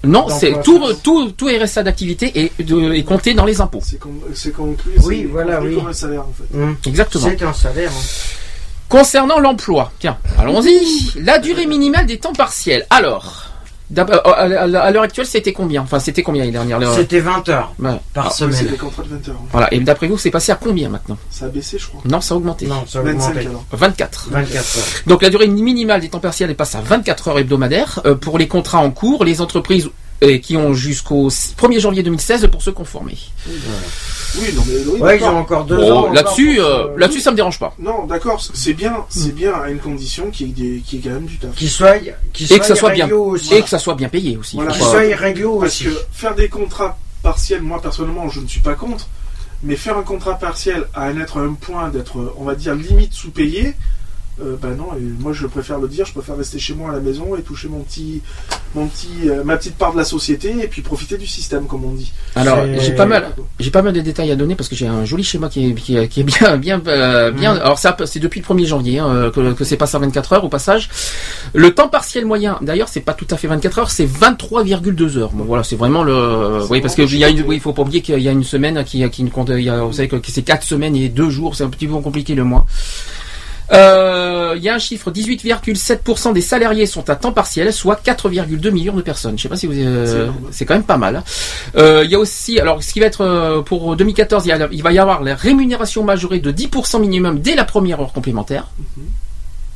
Non, 0.05 0.27
c'est 0.27 0.61
tout, 0.63 0.81
tout, 1.01 1.31
tout 1.31 1.47
RSA 1.47 1.81
d'activité 1.83 2.31
est, 2.37 2.61
de- 2.61 2.93
est 2.93 3.03
compté 3.03 3.33
dans 3.33 3.45
les 3.45 3.61
impôts. 3.61 3.81
C'est 4.33 4.51
conclu. 4.51 4.91
Oui, 5.03 5.23
voilà, 5.31 5.61
oui. 5.61 5.75
comme 5.75 5.87
un 5.87 5.93
salaire 5.93 6.21
en 6.21 6.33
fait. 6.33 6.57
Hum. 6.57 6.75
Exactement. 6.85 7.27
C'est 7.29 7.41
un 7.43 7.53
salaire. 7.53 7.89
hein. 7.89 8.01
Concernant 8.89 9.39
l'emploi, 9.39 9.91
tiens, 9.99 10.17
allons-y. 10.37 10.79
La 11.21 11.39
durée 11.39 11.65
minimale 11.65 12.05
des 12.05 12.17
temps 12.19 12.33
partiels. 12.33 12.85
Alors, 12.89 13.45
à 13.95 14.01
à 14.01 14.91
l'heure 14.91 15.03
actuelle, 15.03 15.25
c'était 15.25 15.53
combien? 15.53 15.81
Enfin, 15.81 15.99
c'était 15.99 16.23
combien 16.23 16.41
l'année 16.41 16.51
dernière 16.51 16.79
l'heure- 16.79 16.95
C'était 16.95 17.19
20 17.19 17.47
heures 17.49 17.73
Ouais. 17.79 17.91
par 18.13 18.27
Ah, 18.27 18.29
semaine. 18.31 18.65
des 18.67 18.77
contrats 18.77 19.03
de 19.03 19.09
20 19.09 19.27
heures. 19.29 19.35
hein. 19.41 19.47
Voilà. 19.51 19.73
Et 19.73 19.79
d'après 19.79 20.07
vous, 20.07 20.17
c'est 20.17 20.31
passé 20.31 20.51
à 20.51 20.55
combien 20.55 20.89
maintenant? 20.89 21.17
Ça 21.29 21.45
a 21.45 21.49
baissé, 21.49 21.77
je 21.77 21.87
crois. 21.87 22.01
Non, 22.05 22.21
ça 22.21 22.33
a 22.33 22.37
augmenté. 22.37 22.65
Non, 22.65 22.83
ça 22.87 22.99
a 22.99 23.01
25 23.03 23.29
augmenté. 23.29 23.47
alors. 23.47 23.65
24. 23.71 24.27
24 24.31 24.77
heures. 24.77 24.83
Donc 25.07 25.21
la 25.21 25.29
durée 25.29 25.47
minimale 25.47 26.01
des 26.01 26.09
temps 26.09 26.19
partiels 26.19 26.49
est 26.49 26.55
passée 26.55 26.77
à 26.77 26.81
24 26.81 27.27
heures 27.27 27.39
hebdomadaires. 27.39 28.01
Euh, 28.05 28.15
pour 28.15 28.37
les 28.39 28.47
contrats 28.47 28.79
en 28.79 28.89
cours, 28.91 29.23
les 29.25 29.41
entreprises 29.41 29.89
euh, 30.23 30.37
qui 30.37 30.55
ont 30.57 30.73
jusqu'au 30.73 31.27
1er 31.29 31.79
janvier 31.79 32.01
2016 32.03 32.47
pour 32.51 32.61
se 32.61 32.69
conformer. 32.69 33.17
Oui, 33.47 34.47
non, 34.55 34.63
mais 34.67 34.73
oui, 34.87 34.99
Ouais, 34.99 35.15
ils 35.17 35.19
d'accord. 35.19 35.35
ont 35.35 35.39
encore 35.39 35.65
deux 35.65 35.75
Bon, 35.77 35.91
ans. 36.07 36.11
là-dessus, 36.11 36.59
euh, 36.59 36.63
euh, 36.87 36.87
là-dessus, 36.97 37.19
ça 37.21 37.31
me 37.31 37.35
dérange 37.35 37.59
pas. 37.59 37.73
Non, 37.77 38.05
d'accord, 38.05 38.41
c'est 38.53 38.73
bien, 38.73 38.95
c'est 39.09 39.35
bien 39.35 39.53
à 39.53 39.69
une 39.69 39.79
condition 39.79 40.31
qui 40.31 40.45
est, 40.45 40.47
des- 40.47 40.81
qui 40.85 40.97
est 40.97 40.99
quand 41.01 41.09
même 41.11 41.25
du 41.25 41.37
taf. 41.37 41.53
Qu'ils 41.55 41.69
soient, 41.69 41.95
qu'ils 42.33 42.51
Et 42.51 42.59
que 42.59 42.65
ça 42.65 42.75
soit 42.75 42.91
bien, 42.91 43.07
aussi. 43.09 43.53
et 43.53 43.61
que 43.61 43.69
ça 43.69 43.77
soit 43.79 43.95
bien 43.95 44.09
payé 44.09 44.37
aussi. 44.37 44.55
Voilà. 44.55 44.71
Parce 44.71 45.79
que 45.79 45.89
faire 46.11 46.33
des 46.35 46.49
contrats 46.49 46.97
partiels, 47.21 47.61
moi 47.61 47.81
personnellement, 47.81 48.29
je 48.29 48.39
ne 48.39 48.47
suis 48.47 48.59
pas 48.61 48.73
contre, 48.75 49.07
mais 49.61 49.75
faire 49.75 49.97
un 49.97 50.03
contrat 50.03 50.35
partiel 50.35 50.85
à 50.93 51.07
en 51.09 51.19
être 51.19 51.37
à 51.37 51.41
un 51.41 51.53
point 51.53 51.89
d'être, 51.89 52.33
on 52.37 52.43
va 52.43 52.55
dire, 52.55 52.75
limite 52.75 53.13
sous-payé, 53.13 53.75
euh, 54.41 54.55
ben 54.59 54.75
non, 54.75 54.87
et 54.97 55.01
moi 55.19 55.31
je 55.31 55.45
préfère 55.45 55.77
le 55.77 55.87
dire, 55.87 56.07
je 56.07 56.13
préfère 56.13 56.35
rester 56.35 56.57
chez 56.57 56.73
moi 56.73 56.89
à 56.89 56.93
la 56.93 56.99
maison 56.99 57.35
et 57.35 57.43
toucher 57.43 57.67
mon 57.67 57.81
petit, 57.81 58.21
mon 58.73 58.87
petit, 58.87 59.29
euh, 59.29 59.43
ma 59.43 59.57
petite 59.57 59.75
part 59.75 59.93
de 59.93 59.97
la 59.97 60.03
société 60.03 60.55
et 60.59 60.67
puis 60.67 60.81
profiter 60.81 61.19
du 61.19 61.27
système, 61.27 61.67
comme 61.67 61.85
on 61.85 61.91
dit. 61.91 62.11
Alors, 62.35 62.59
j'ai 62.79 62.93
pas 62.93 63.05
mal, 63.05 63.29
j'ai 63.59 63.69
pas 63.69 63.83
mal 63.83 63.93
de 63.93 64.01
détails 64.01 64.31
à 64.31 64.35
donner 64.35 64.55
parce 64.55 64.69
que 64.69 64.75
j'ai 64.75 64.87
un 64.87 65.05
joli 65.05 65.23
schéma 65.23 65.49
qui 65.49 65.69
est, 65.69 65.73
qui 65.75 65.97
est, 65.97 66.07
qui 66.07 66.21
est 66.21 66.23
bien, 66.23 66.57
bien, 66.57 66.81
euh, 66.87 67.29
bien. 67.29 67.53
Mhm. 67.53 67.61
Alors 67.61 67.77
ça, 67.77 67.95
c'est 68.05 68.19
depuis 68.19 68.41
le 68.41 68.45
1er 68.55 68.65
janvier 68.65 68.99
hein, 68.99 69.31
que, 69.33 69.53
que 69.53 69.63
c'est 69.63 69.77
passé 69.77 69.97
à 69.97 69.99
24 69.99 70.33
heures 70.33 70.43
au 70.43 70.49
passage. 70.49 70.89
Le 71.53 71.75
temps 71.75 71.87
partiel 71.87 72.25
moyen, 72.25 72.57
d'ailleurs, 72.61 72.87
c'est 72.89 73.01
pas 73.01 73.13
tout 73.13 73.27
à 73.29 73.37
fait 73.37 73.47
24 73.47 73.79
heures, 73.79 73.91
c'est 73.91 74.07
23,2 74.07 75.17
heures. 75.17 75.31
Bon 75.31 75.43
voilà, 75.43 75.63
c'est 75.63 75.75
vraiment 75.75 76.01
le, 76.01 76.65
oui, 76.71 76.81
parce 76.81 76.95
que 76.95 77.03
il 77.03 77.17
y 77.17 77.23
a 77.23 77.29
une, 77.29 77.37
chiant. 77.37 77.45
oui, 77.47 77.57
il 77.57 77.61
faut 77.61 77.73
pas 77.73 77.83
oublier 77.83 78.01
qu'il 78.01 78.19
y 78.19 78.27
a 78.27 78.31
une 78.31 78.43
semaine 78.43 78.83
qui, 78.83 79.07
qui 79.11 79.23
ne 79.23 79.29
compte, 79.29 79.49
il 79.49 79.61
y 79.61 79.69
a, 79.69 79.83
vous 79.83 79.93
savez 79.93 80.07
que 80.07 80.17
c'est 80.23 80.41
quatre 80.41 80.63
semaines 80.63 80.95
et 80.95 81.09
deux 81.09 81.29
jours, 81.29 81.55
c'est 81.55 81.63
un 81.63 81.69
petit 81.69 81.85
peu 81.85 81.93
compliqué 81.97 82.33
le 82.33 82.43
mois. 82.43 82.65
Euh, 83.71 84.53
Il 84.57 84.61
y 84.63 84.69
a 84.69 84.75
un 84.75 84.79
chiffre, 84.79 85.09
18,7% 85.11 86.31
des 86.33 86.41
salariés 86.41 86.85
sont 86.85 87.09
à 87.09 87.15
temps 87.15 87.31
partiel, 87.31 87.71
soit 87.73 87.99
4,2 88.03 88.69
millions 88.71 88.93
de 88.93 89.01
personnes. 89.01 89.37
Je 89.37 89.43
sais 89.43 89.49
pas 89.49 89.55
si 89.55 89.65
vous, 89.67 89.73
euh, 89.73 90.29
C'est 90.51 90.65
quand 90.65 90.75
même 90.75 90.83
pas 90.83 90.97
mal. 90.97 91.15
hein. 91.17 91.23
Euh, 91.75 92.01
il 92.05 92.11
y 92.11 92.15
a 92.15 92.19
aussi, 92.19 92.59
alors 92.59 92.83
ce 92.83 92.93
qui 92.93 92.99
va 92.99 93.07
être 93.07 93.21
euh, 93.21 93.61
pour 93.61 93.95
2014, 93.95 94.45
il, 94.45 94.49
y 94.49 94.51
a- 94.51 94.69
il 94.71 94.83
va 94.83 94.91
y 94.91 94.99
avoir 94.99 95.23
la 95.23 95.35
rémunération 95.35 96.03
majorée 96.03 96.39
de 96.39 96.51
10% 96.51 96.99
minimum 96.99 97.39
dès 97.39 97.55
la 97.55 97.63
première 97.65 97.99
heure 97.99 98.13
complémentaire. 98.13 98.67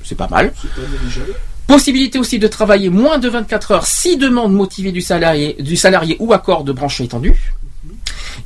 C'est 0.04 0.16
pas 0.16 0.28
mal. 0.30 0.54
C'est 0.62 0.70
pas 0.82 0.88
négligeable. 0.92 1.34
Possibilité 1.66 2.18
aussi 2.20 2.40
de 2.40 2.48
travailler 2.48 2.90
moins 2.90 3.18
de 3.18 3.28
24 3.28 3.72
heures 3.72 3.86
si 3.88 4.16
demande 4.18 4.54
motivée 4.54 4.92
du 4.94 5.02
salarié, 5.02 5.58
du 5.60 5.76
salarié 5.76 6.16
ou 6.20 6.32
accord 6.34 6.64
de 6.64 6.72
branche 6.72 7.02
étendu. 7.02 7.34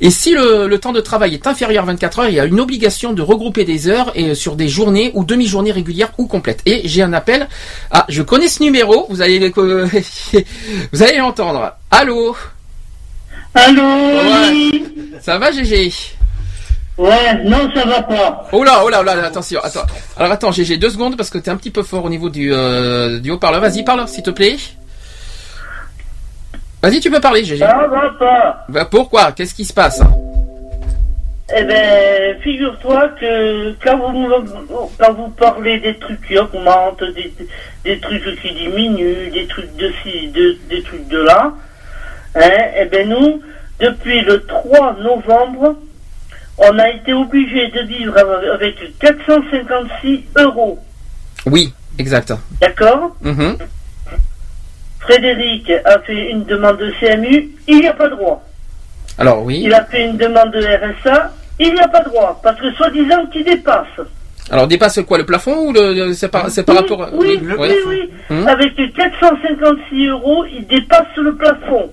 Et 0.00 0.10
si 0.10 0.32
le, 0.32 0.66
le 0.66 0.78
temps 0.78 0.92
de 0.92 1.00
travail 1.00 1.34
est 1.34 1.46
inférieur 1.46 1.84
à 1.84 1.86
24 1.86 2.18
heures, 2.20 2.28
il 2.28 2.34
y 2.34 2.40
a 2.40 2.44
une 2.44 2.58
obligation 2.60 3.12
de 3.12 3.22
regrouper 3.22 3.64
des 3.64 3.88
heures 3.88 4.10
et 4.14 4.34
sur 4.34 4.56
des 4.56 4.68
journées 4.68 5.10
ou 5.14 5.24
demi-journées 5.24 5.72
régulières 5.72 6.10
ou 6.18 6.26
complètes. 6.26 6.60
Et 6.66 6.82
j'ai 6.88 7.02
un 7.02 7.12
appel. 7.12 7.48
Ah, 7.90 8.04
je 8.08 8.22
connais 8.22 8.48
ce 8.48 8.62
numéro. 8.62 9.06
Vous 9.10 9.22
allez, 9.22 9.38
le- 9.38 9.52
vous 10.92 11.02
allez 11.02 11.18
l'entendre. 11.18 11.72
Allô? 11.90 12.34
Allô 13.54 13.82
Ouais. 13.82 14.82
Ça 15.20 15.38
va, 15.38 15.52
GG 15.52 15.92
Ouais, 16.98 17.42
non, 17.44 17.70
ça 17.74 17.84
va 17.86 18.02
pas. 18.02 18.48
Oh 18.52 18.62
là, 18.64 18.82
oh 18.84 18.88
là, 18.90 18.98
oh 19.00 19.04
là, 19.04 19.12
attention, 19.24 19.60
attends. 19.62 19.80
Alors 20.16 20.32
attends, 20.32 20.52
GG, 20.52 20.76
deux 20.76 20.90
secondes 20.90 21.16
parce 21.16 21.30
que 21.30 21.38
t'es 21.38 21.50
un 21.50 21.56
petit 21.56 21.70
peu 21.70 21.82
fort 21.82 22.04
au 22.04 22.10
niveau 22.10 22.28
du, 22.28 22.52
euh, 22.52 23.18
du 23.18 23.30
haut-parleur. 23.30 23.60
Vas-y, 23.62 23.82
parle, 23.82 24.06
s'il 24.08 24.22
te 24.22 24.30
plaît. 24.30 24.56
Vas-y, 26.82 27.00
tu 27.00 27.10
peux 27.10 27.20
parler, 27.20 27.44
GG. 27.44 27.58
Ça 27.58 27.86
va 27.86 28.10
pas. 28.18 28.66
Bah, 28.68 28.84
pourquoi? 28.90 29.32
Qu'est-ce 29.32 29.54
qui 29.54 29.64
se 29.64 29.72
passe? 29.72 30.00
Eh 31.54 31.64
ben, 31.64 32.40
figure-toi 32.40 33.08
que 33.20 33.72
quand 33.84 33.98
vous, 33.98 34.28
quand 34.98 35.12
vous 35.12 35.28
parlez 35.28 35.78
des 35.80 35.94
trucs 35.98 36.26
qui 36.26 36.38
augmentent, 36.38 37.04
des, 37.14 37.32
des 37.84 38.00
trucs 38.00 38.40
qui 38.40 38.54
diminuent, 38.54 39.30
des 39.30 39.46
trucs 39.46 39.76
de 39.76 39.92
ci, 40.02 40.28
de, 40.28 40.56
des 40.70 40.82
trucs 40.82 41.06
de 41.08 41.18
là, 41.18 41.52
hein, 42.34 42.50
eh 42.80 42.86
ben 42.86 43.08
nous, 43.08 43.42
depuis 43.78 44.22
le 44.22 44.44
3 44.46 44.96
novembre, 45.00 45.76
on 46.58 46.78
a 46.78 46.88
été 46.88 47.12
obligé 47.12 47.68
de 47.68 47.80
vivre 47.82 48.16
avec 48.54 48.98
456 48.98 50.20
euros. 50.38 50.78
Oui, 51.46 51.72
exact. 51.98 52.32
D'accord? 52.60 53.14
Mhm. 53.20 53.58
Frédéric 55.02 55.70
a 55.84 55.98
fait 56.00 56.30
une 56.30 56.44
demande 56.44 56.78
de 56.78 56.92
CMU, 57.00 57.50
il 57.66 57.80
n'y 57.80 57.88
a 57.88 57.92
pas 57.92 58.08
droit. 58.08 58.42
Alors 59.18 59.42
oui. 59.42 59.62
Il 59.64 59.74
a 59.74 59.84
fait 59.84 60.06
une 60.06 60.16
demande 60.16 60.52
de 60.52 60.60
RSA, 60.60 61.32
il 61.58 61.74
n'y 61.74 61.80
a 61.80 61.88
pas 61.88 62.00
droit, 62.00 62.40
parce 62.42 62.58
que 62.60 62.70
soi-disant 62.72 63.26
qu'il 63.26 63.44
dépasse. 63.44 63.86
Alors 64.50 64.66
dépasse 64.66 65.00
quoi 65.06 65.18
le 65.18 65.26
plafond 65.26 65.68
ou 65.68 65.72
le, 65.72 66.12
c'est 66.12 66.28
par, 66.28 66.50
c'est 66.50 66.64
par 66.64 66.76
oui, 66.76 66.80
rapport 66.82 67.08
oui, 67.14 67.40
oui, 67.42 67.54
oui, 67.58 67.74
oui. 67.86 68.10
Hum. 68.30 68.46
Avec 68.46 68.74
456 68.76 70.06
euros, 70.08 70.44
il 70.52 70.66
dépasse 70.66 71.16
le 71.16 71.34
plafond. 71.34 71.90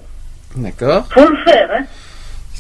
D'accord. 0.56 1.08
Faut 1.12 1.28
le 1.28 1.38
faire, 1.38 1.70
hein. 1.74 1.84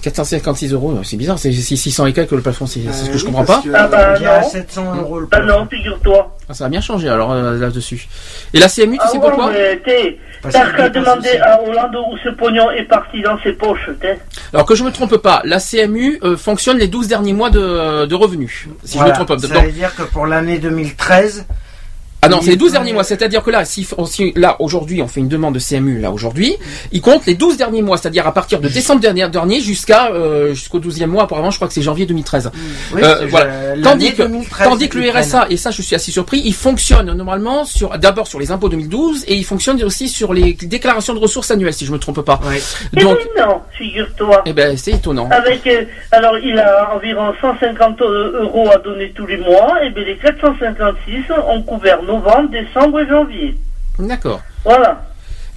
456 0.01 0.73
euros, 0.73 0.97
c'est 1.03 1.17
bizarre, 1.17 1.37
c'est 1.39 1.51
c'est 1.51 1.75
600 1.75 2.05
et 2.07 2.13
quelques 2.13 2.31
le 2.31 2.41
plafond, 2.41 2.65
c'est 2.65 2.81
ce 2.91 3.09
que 3.09 3.17
je 3.17 3.25
oui, 3.25 3.31
comprends 3.31 3.45
pas. 3.45 3.61
Ah 3.73 3.87
bah 3.87 4.13
Il 4.17 4.23
y 4.23 4.25
a 4.25 4.41
non. 4.41 4.49
700 4.49 4.95
euros 4.97 5.19
le 5.19 5.25
Bah 5.27 5.39
plafond. 5.41 5.59
non, 5.61 5.67
figure-toi. 5.69 6.37
Ah, 6.49 6.53
ça 6.53 6.65
a 6.65 6.69
bien 6.69 6.81
changé 6.81 7.07
alors 7.09 7.31
euh, 7.31 7.57
là-dessus. 7.59 8.07
Et 8.53 8.59
la 8.59 8.67
CMU, 8.67 8.97
tu 8.97 9.01
Ah 9.03 9.07
sais 9.09 9.17
ouais, 9.17 9.23
pourquoi 9.27 9.51
T'as 10.51 10.71
qu'à 10.71 10.89
demander 10.89 11.37
à 11.41 11.61
Hollande 11.61 11.95
où 11.95 12.17
ce 12.23 12.29
pognon 12.29 12.71
est 12.71 12.85
parti 12.85 13.21
dans 13.21 13.37
ses 13.43 13.51
poches, 13.53 13.89
t'es. 13.99 14.17
Alors 14.53 14.65
que 14.65 14.73
je 14.73 14.83
me 14.83 14.91
trompe 14.91 15.17
pas, 15.17 15.41
la 15.43 15.59
CMU 15.59 16.19
euh, 16.23 16.37
fonctionne 16.37 16.77
les 16.77 16.87
12 16.87 17.07
derniers 17.09 17.33
mois 17.33 17.49
de, 17.49 18.05
de 18.05 18.15
revenus. 18.15 18.67
Si 18.85 18.97
Voilà. 18.97 19.13
je 19.15 19.19
me 19.19 19.25
trompe 19.25 19.41
pas. 19.41 19.47
Ça 19.47 19.59
veut 19.61 19.71
dire 19.71 19.93
que 19.95 20.03
pour 20.03 20.25
l'année 20.25 20.57
2013, 20.59 21.45
Ah 22.21 22.27
non, 22.29 22.39
c'est 22.41 22.51
les 22.51 22.55
12 22.57 22.69
Il- 22.69 22.73
derniers 22.73 22.93
mois. 22.93 23.03
C'est-à-dire 23.03 23.41
que 23.43 23.49
là, 23.49 23.63
si, 23.65 23.87
si- 24.07 24.33
là 24.35 24.57
aujourd'hui, 24.59 25.01
on 25.01 25.07
fait 25.07 25.19
une 25.21 25.27
demande 25.29 25.53
de 25.55 25.59
CMU 25.59 25.99
là 25.99 26.11
aujourd'hui, 26.11 26.55
il 26.91 27.01
compte 27.01 27.25
les 27.25 27.35
12 27.35 27.55
derniers 27.57 27.81
mois, 27.81 27.97
c'est-à-dire 27.97 28.27
à 28.27 28.33
partir 28.33 28.59
de 28.59 28.67
décembre 28.67 28.99
dernier, 29.01 29.27
dernier 29.29 29.61
jusqu'à 29.61 30.11
euh, 30.11 30.49
jusqu'au 30.53 30.79
12e 30.79 31.05
mois. 31.07 31.23
Apparemment, 31.23 31.49
je 31.51 31.55
crois 31.57 31.67
que 31.67 31.73
c'est 31.73 31.81
janvier 31.81 32.05
2013. 32.05 32.51
oui, 32.93 33.01
Euh, 33.03 33.25
voilà. 33.29 33.51
Tandis 33.81 34.13
que, 34.13 34.23
2013, 34.23 34.67
tandis 34.67 34.89
que 34.89 34.97
le. 34.97 35.09
RSA, 35.09 35.47
et 35.49 35.57
ça 35.57 35.71
je 35.71 35.81
suis 35.81 35.95
assez 35.95 36.11
surpris, 36.11 36.41
il 36.43 36.53
fonctionne 36.53 37.11
normalement 37.13 37.63
sur 37.65 37.97
d'abord 37.97 38.27
sur 38.27 38.39
les 38.39 38.51
impôts 38.51 38.69
2012 38.69 39.23
et 39.27 39.35
il 39.35 39.43
fonctionne 39.45 39.81
aussi 39.83 40.07
sur 40.09 40.33
les 40.33 40.53
déclarations 40.53 41.13
de 41.13 41.19
ressources 41.19 41.51
annuelles, 41.51 41.73
si 41.73 41.85
je 41.85 41.91
me 41.91 41.99
trompe 41.99 42.21
pas. 42.21 42.39
Eh 42.95 43.01
Donc, 43.01 43.17
oui, 43.21 43.27
non, 43.41 43.61
figure-toi. 43.77 44.43
eh 44.45 44.53
ben 44.53 44.75
c'est 44.77 44.91
étonnant. 44.91 45.29
Avec, 45.31 45.65
euh, 45.67 45.83
alors 46.11 46.37
il 46.37 46.57
a 46.59 46.93
environ 46.95 47.33
150 47.41 48.01
euros 48.01 48.69
à 48.71 48.77
donner 48.77 49.11
tous 49.15 49.25
les 49.25 49.37
mois, 49.37 49.83
et 49.83 49.89
bien 49.89 50.03
les 50.03 50.17
456 50.17 51.23
ont 51.47 51.61
couvert 51.63 52.03
novembre, 52.09 52.49
décembre 52.49 52.99
et 53.01 53.07
janvier. 53.07 53.55
D'accord. 53.99 54.41
Voilà. 54.63 55.01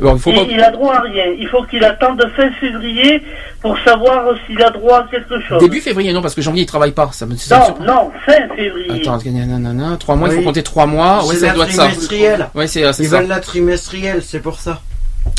Bon, 0.00 0.14
il 0.16 0.20
faut 0.20 0.30
Et 0.30 0.34
pas. 0.34 0.42
il 0.50 0.60
a 0.60 0.70
droit 0.70 0.96
à 0.96 1.00
rien. 1.02 1.26
Il 1.38 1.46
faut 1.48 1.62
qu'il 1.64 1.84
attende 1.84 2.20
fin 2.36 2.50
février 2.60 3.22
pour 3.60 3.78
savoir 3.80 4.24
s'il 4.46 4.60
a 4.62 4.70
droit 4.70 4.98
à 5.00 5.06
quelque 5.10 5.40
chose. 5.42 5.60
Début 5.60 5.80
février, 5.80 6.12
non, 6.12 6.22
parce 6.22 6.34
que 6.34 6.42
janvier 6.42 6.62
il 6.62 6.66
travaille 6.66 6.92
pas. 6.92 7.08
Ça 7.12 7.24
me, 7.26 7.36
ça 7.36 7.58
me 7.78 7.86
non, 7.86 7.94
non, 7.94 8.12
fin 8.26 8.48
février. 8.56 8.90
Attends, 9.06 9.18
nanana, 9.24 9.96
trois 9.98 10.16
mois, 10.16 10.28
il 10.28 10.36
faut 10.36 10.42
compter 10.42 10.62
trois 10.62 10.86
mois. 10.86 11.24
Ouais, 11.26 11.36
ça 11.36 11.48
la 11.48 11.52
doit 11.52 11.66
être 11.66 11.72
ça. 11.72 11.84
trimestrielle. 11.86 12.48
Ouais, 12.54 12.66
c'est 12.66 12.90
c'est 12.92 13.04
Ils 13.04 13.08
ça. 13.10 13.18
veulent 13.18 13.28
la 13.28 13.40
trimestrielle, 13.40 14.22
c'est 14.22 14.40
pour 14.40 14.58
ça. 14.58 14.80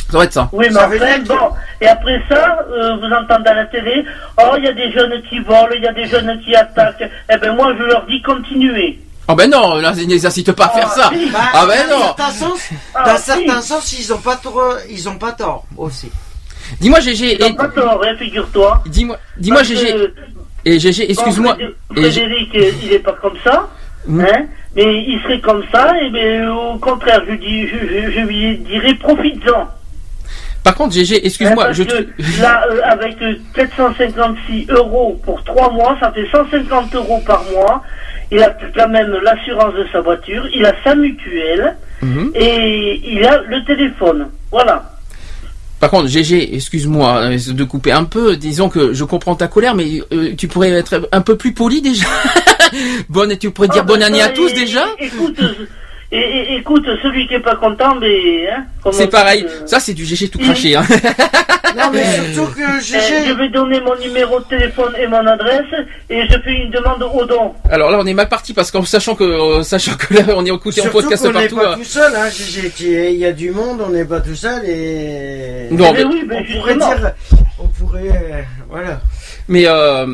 Ça 0.08 0.14
doit 0.14 0.24
être 0.24 0.34
ça. 0.34 0.50
Oui, 0.54 0.66
mais 0.70 0.74
Ça 0.76 0.88
bon. 1.28 1.36
Et 1.82 1.88
après 1.88 2.22
ça, 2.30 2.60
euh, 2.72 2.96
vous 2.98 3.12
entendez 3.14 3.50
à 3.50 3.54
la 3.56 3.66
télé, 3.66 4.06
oh, 4.40 4.56
il 4.58 4.64
y 4.64 4.68
a 4.68 4.74
des 4.74 4.92
jeunes 4.94 5.22
qui 5.30 5.40
volent, 5.40 5.68
il 5.76 5.84
y 5.84 5.88
a 5.88 5.94
des 5.94 6.06
jeunes 6.06 6.40
qui 6.46 6.56
attaquent. 6.56 7.10
Eh 7.30 7.38
ben 7.38 7.54
moi, 7.56 7.74
je 7.78 7.84
leur 7.84 8.06
dis 8.06 8.22
continuez. 8.22 9.00
Oh 9.28 9.36
ben 9.36 9.50
non, 9.50 9.76
là, 9.76 9.94
ils 9.98 10.08
n'incitent 10.08 10.52
pas 10.52 10.66
à 10.66 10.70
faire 10.70 10.90
ça. 10.92 11.10
si. 11.14 11.30
Bah, 11.30 11.40
Ah 11.54 11.66
ben 11.66 11.88
dans 11.90 11.98
non. 11.98 12.04
un 12.04 12.08
certain 12.08 12.30
sens, 12.32 12.60
Ah, 12.94 13.04
dans 13.06 13.12
un 13.12 13.18
si. 13.18 13.24
certain 13.24 13.62
sens, 13.62 13.94
ils 14.00 14.14
ont 14.14 14.18
pas 14.18 14.36
tort, 14.36 14.78
ils 14.90 15.08
ont 15.10 15.16
pas 15.18 15.32
tort 15.32 15.64
aussi. 15.78 16.12
Dis-moi, 16.82 17.00
GG. 17.00 17.38
Ils 17.40 17.42
n'ont 17.50 17.56
pas 17.56 17.68
tort, 17.70 18.02
hein, 18.06 18.16
figure-toi. 18.18 18.84
Dis-moi, 18.86 19.18
dis-moi, 19.38 19.64
GG. 19.64 19.94
que 19.94 20.14
Et 20.66 20.80
GG, 20.80 21.10
excuse-moi. 21.12 21.58
Frédéric, 21.94 22.56
euh, 22.56 22.72
il 22.84 22.90
n'est 22.90 23.00
pas 23.00 23.14
comme 23.22 23.38
ça. 23.44 23.70
Hmm. 24.08 24.20
Hein, 24.22 24.46
mais 24.76 25.04
il 25.08 25.20
serait 25.24 25.40
comme 25.40 25.64
ça, 25.72 25.94
et 26.02 26.10
ben, 26.10 26.50
au 26.50 26.78
contraire, 26.78 27.22
je, 27.30 27.36
dis, 27.36 27.68
je, 27.68 27.78
je- 27.78 28.12
je 28.12 28.20
lui 28.28 28.58
dirais 28.60 28.94
profites-en. 28.96 29.70
Par 30.64 30.76
contre, 30.76 30.94
GG, 30.94 31.26
excuse-moi, 31.26 31.66
parce 31.66 31.78
je. 31.78 32.42
là, 32.42 32.66
euh, 32.72 32.80
avec 32.86 33.22
euh, 33.22 33.36
456 33.54 34.68
euros 34.70 35.20
pour 35.24 35.44
3 35.44 35.72
mois, 35.72 35.98
ça 36.00 36.12
fait 36.12 36.26
150 36.32 36.96
euros 36.96 37.22
par 37.26 37.44
mois. 37.52 37.84
Il 38.32 38.42
a 38.42 38.56
quand 38.76 38.88
même 38.90 39.16
l'assurance 39.24 39.74
de 39.76 39.86
sa 39.92 40.02
voiture, 40.02 40.48
il 40.56 40.66
a 40.66 40.74
sa 40.84 40.96
mutuelle 40.96 41.76
Mhm. 42.02 42.32
et 42.36 43.02
il 43.06 43.24
a 43.26 43.42
le 43.42 43.64
téléphone. 43.66 44.28
Voilà. 44.52 44.90
Par 45.80 45.90
contre, 45.90 46.08
GG, 46.08 46.56
excuse-moi 46.56 47.24
euh, 47.24 47.38
de 47.54 47.64
couper 47.66 47.92
un 47.92 48.06
peu. 48.06 48.38
Disons 48.38 48.70
que 48.70 48.94
je 48.94 49.04
comprends 49.04 49.36
ta 49.36 49.48
colère, 49.48 49.76
mais 49.76 50.02
euh, 50.14 50.34
tu 50.38 50.48
pourrais 50.48 50.72
être 50.72 51.10
un 51.12 51.22
peu 51.22 51.36
plus 51.36 51.54
poli 51.54 51.82
déjà. 51.82 52.06
bonne, 53.10 53.38
tu 53.38 53.52
pourrais 53.52 53.68
dire 53.68 53.82
Ah, 53.84 53.86
bonne 53.88 54.00
bah, 54.00 54.06
année 54.08 54.22
à 54.22 54.30
tous 54.30 54.54
déjà. 54.54 54.86
Écoute, 55.00 55.38
euh, 55.42 55.54
et, 56.16 56.54
et- 56.54 56.56
écoute, 56.58 56.86
celui 57.02 57.28
qui 57.28 57.34
est 57.36 57.40
pas 57.40 57.56
content, 57.56 57.96
mais. 57.96 58.50
Hein, 58.50 58.66
C'est 58.92 59.08
pareil. 59.10 59.46
euh, 59.48 59.66
Ça, 59.66 59.80
c'est 59.80 59.94
du 59.94 60.06
GG 60.06 60.30
tout 60.30 60.40
craché. 60.40 60.76
Hein. 60.76 60.84
Non, 61.76 61.90
mais 61.92 62.04
surtout 62.34 62.52
que 62.54 62.62
euh, 62.62 62.80
GG. 62.80 63.26
je 63.30 63.34
vais 63.34 63.50
donner 63.50 63.82
mon 63.82 63.96
numéro 63.96 64.40
de 64.40 64.46
téléphone 64.46 64.94
et 65.00 65.08
mon 65.08 65.26
adresse 65.26 65.66
et 66.08 66.22
je 66.28 66.40
fais 66.42 66.52
une 66.54 66.70
demande 66.70 67.02
au 67.02 67.26
don. 67.26 67.56
Alors 67.68 67.90
là, 67.90 67.98
on 68.00 68.06
est 68.06 68.14
mal 68.14 68.30
parti 68.30 68.54
parce 68.54 68.70
qu'en 68.70 68.84
sachant 68.86 69.16
que, 69.16 69.24
euh, 69.24 69.64
sachant 69.64 69.96
que 69.96 70.14
là, 70.14 70.22
on 70.36 70.46
est 70.46 70.50
écouté 70.50 70.82
en 70.82 70.84
Surtout 70.84 71.00
podcast 71.02 71.24
qu'on 71.26 71.30
n'est 71.34 71.48
partout. 71.48 71.56
pas 71.56 71.72
euh, 71.72 71.76
tout 71.78 71.84
seul, 71.84 72.14
hein, 72.16 72.30
GG. 72.30 73.14
Il 73.14 73.18
y 73.20 73.26
a 73.26 73.32
du 73.32 73.50
monde, 73.50 73.82
on 73.84 73.90
n'est 73.90 74.06
pas 74.06 74.20
tout 74.22 74.36
seul 74.36 74.62
et. 74.66 75.68
Non, 75.72 75.94
mais 75.94 76.00
mais- 76.00 76.04
oui, 76.04 76.24
mais 76.28 76.46
on 76.48 76.60
pourrait 76.60 76.76
dire. 76.76 77.12
On 77.58 77.68
pourrait. 77.70 78.10
euh, 78.10 78.42
Voilà. 78.70 79.00
Mais 79.48 79.64
euh, 79.66 80.06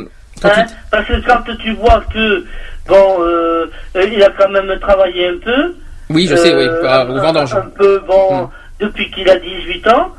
quand 0.41 0.47
Hein, 0.55 0.65
tu- 0.65 0.73
parce 0.91 1.07
que 1.07 1.25
quand 1.25 1.43
tu 1.61 1.73
vois 1.73 2.05
que, 2.13 2.45
bon, 2.87 3.17
euh, 3.19 3.65
euh, 3.97 4.05
il 4.09 4.23
a 4.23 4.29
quand 4.29 4.47
même 4.49 4.71
travaillé 4.79 5.27
un 5.27 5.37
peu. 5.43 5.75
Oui, 6.09 6.27
je 6.29 6.35
sais, 6.35 6.53
oui, 6.55 6.63
euh, 6.63 6.83
ah, 6.87 7.05
au 7.05 7.19
vendange. 7.19 7.53
Un 7.55 7.69
peu, 7.77 8.01
bon, 8.07 8.43
Hmm. 8.43 8.47
depuis 8.79 9.09
qu'il 9.11 9.29
a 9.29 9.37
18 9.37 9.87
ans. 9.87 10.09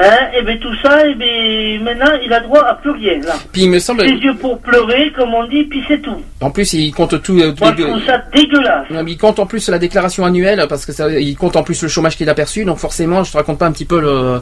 Hein, 0.00 0.28
et 0.32 0.42
bien 0.42 0.56
tout 0.58 0.72
ça, 0.80 1.04
et 1.08 1.14
bien 1.16 1.80
maintenant, 1.82 2.16
il 2.24 2.32
a 2.32 2.38
droit 2.38 2.60
à 2.64 2.74
plus 2.74 2.92
rien, 2.92 3.18
là. 3.20 3.32
Puis 3.52 3.62
il 3.62 3.70
me 3.70 3.80
semble, 3.80 4.02
Les 4.04 4.12
yeux 4.12 4.34
pour 4.34 4.60
pleurer, 4.60 5.10
comme 5.16 5.34
on 5.34 5.42
dit, 5.48 5.64
puis 5.64 5.82
c'est 5.88 5.98
tout. 6.00 6.22
en 6.40 6.52
plus, 6.52 6.72
il 6.74 6.92
compte 6.92 7.20
tout. 7.20 7.36
euh, 7.40 7.50
tous 7.50 7.64
Moi, 7.64 7.74
les 7.76 7.82
je 7.82 7.88
trouve 7.88 8.04
ça 8.04 8.22
dégueulasse. 8.32 8.86
Non, 8.90 9.02
mais 9.02 9.10
Il 9.10 9.18
compte 9.18 9.40
en 9.40 9.46
plus 9.46 9.68
la 9.68 9.80
déclaration 9.80 10.24
annuelle 10.24 10.64
parce 10.68 10.86
que 10.86 10.92
ça, 10.92 11.10
il 11.10 11.34
compte 11.36 11.56
en 11.56 11.64
plus 11.64 11.82
le 11.82 11.88
chômage 11.88 12.16
qu'il 12.16 12.28
a 12.30 12.34
perçu, 12.34 12.64
donc 12.64 12.78
forcément, 12.78 13.24
je 13.24 13.32
te 13.32 13.36
raconte 13.38 13.58
pas 13.58 13.66
un 13.66 13.72
petit 13.72 13.86
peu 13.86 14.00
le, 14.00 14.40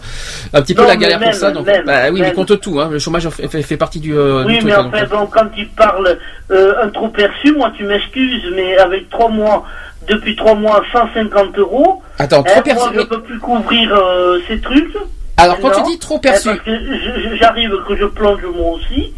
un 0.52 0.60
petit 0.60 0.74
peu 0.74 0.86
la 0.86 0.96
galère 0.96 1.20
même, 1.20 1.30
pour 1.30 1.38
ça. 1.38 1.50
Donc, 1.52 1.64
même, 1.66 1.84
bah 1.86 2.10
oui, 2.12 2.20
même. 2.20 2.32
il 2.32 2.34
compte 2.34 2.60
tout. 2.60 2.78
Hein, 2.78 2.90
le 2.92 2.98
chômage 2.98 3.26
fait, 3.30 3.76
partie 3.78 4.00
du. 4.00 4.14
euh, 4.14 4.42
du 4.44 4.48
Oui, 4.48 4.58
truc, 4.58 4.66
mais 4.68 4.74
hein, 4.74 4.90
enfin, 4.92 5.04
bon, 5.10 5.24
quand 5.26 5.46
il 5.56 5.68
parle 5.70 6.18
euh, 6.50 6.74
un 6.84 6.90
trop 6.90 7.08
perçu, 7.08 7.52
moi, 7.52 7.72
tu 7.74 7.84
m'excuses, 7.84 8.42
mais 8.54 8.76
avec 8.76 9.08
trois 9.08 9.30
mois, 9.30 9.64
depuis 10.08 10.36
trois 10.36 10.54
mois, 10.54 10.82
150 10.92 11.58
euros, 11.58 12.02
Attends, 12.18 12.42
trop 12.42 12.62
perçu. 12.62 12.78
moi, 12.80 12.90
je 12.94 12.98
mais- 13.00 13.06
peux 13.06 13.22
plus 13.22 13.38
couvrir 13.38 13.94
euh, 13.94 14.38
ces 14.48 14.60
trucs. 14.60 14.96
Alors 15.36 15.58
quand 15.60 15.68
Non. 15.68 15.84
tu 15.84 15.92
dis 15.92 15.98
trop 15.98 16.18
perçu, 16.18 16.48
Eh, 16.48 16.56
Parce 16.56 16.64
que 16.64 17.36
j'arrive 17.36 17.72
que 17.86 17.96
je 17.96 18.04
plonge 18.06 18.40
moi 18.56 18.72
aussi. 18.72 19.12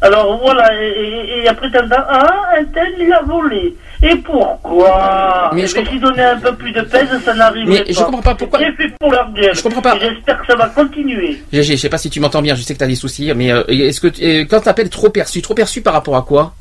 Alors 0.00 0.36
voilà, 0.42 0.68
et, 0.82 1.46
après 1.46 1.70
t'entends, 1.70 2.02
ah, 2.08 2.40
un 2.58 2.64
tel 2.64 2.92
il 2.98 3.12
a 3.12 3.22
volé. 3.22 3.76
Et 4.02 4.16
pourquoi 4.16 5.50
Mais 5.54 5.62
Eh 5.62 5.66
je 5.68 5.74
ben, 5.74 5.80
comprends- 5.80 5.92
s'il 5.92 6.00
donnait 6.00 6.24
un 6.24 6.36
peu 6.40 6.54
plus 6.56 6.72
de 6.72 6.80
pèse, 6.80 7.06
ça 7.24 7.34
n'arriverait 7.34 7.78
Mais 7.78 7.84
pas. 7.84 7.92
je 7.92 8.04
comprends 8.04 8.22
pas 8.22 8.34
pourquoi- 8.34 8.58
C'est 8.58 8.72
fait 8.72 8.92
pour 8.98 9.12
leur 9.12 9.30
gueule. 9.32 9.54
Je 9.54 9.62
comprends 9.62 9.80
pas. 9.82 9.96
J'espère 10.00 10.40
que 10.40 10.46
ça 10.46 10.56
va 10.56 10.66
continuer. 10.70 11.40
GG, 11.52 11.76
je 11.76 11.80
sais 11.80 11.88
pas 11.88 11.98
si 11.98 12.10
tu 12.10 12.18
m'entends 12.18 12.42
bien, 12.42 12.56
je 12.56 12.62
sais 12.62 12.72
que 12.74 12.78
tu 12.78 12.84
as 12.84 12.88
des 12.88 12.96
soucis, 12.96 13.30
mais 13.36 13.52
euh, 13.52 13.62
est-ce 13.68 14.00
que 14.00 14.08
tu- 14.08 14.24
euh, 14.24 14.44
quand 14.50 14.60
tu 14.60 14.68
appelles 14.68 14.90
trop 14.90 15.08
perçu, 15.10 15.40
trop 15.40 15.54
perçu 15.54 15.82
par 15.82 15.92
rapport 15.92 16.16
à 16.16 16.22
quoi? 16.22 16.52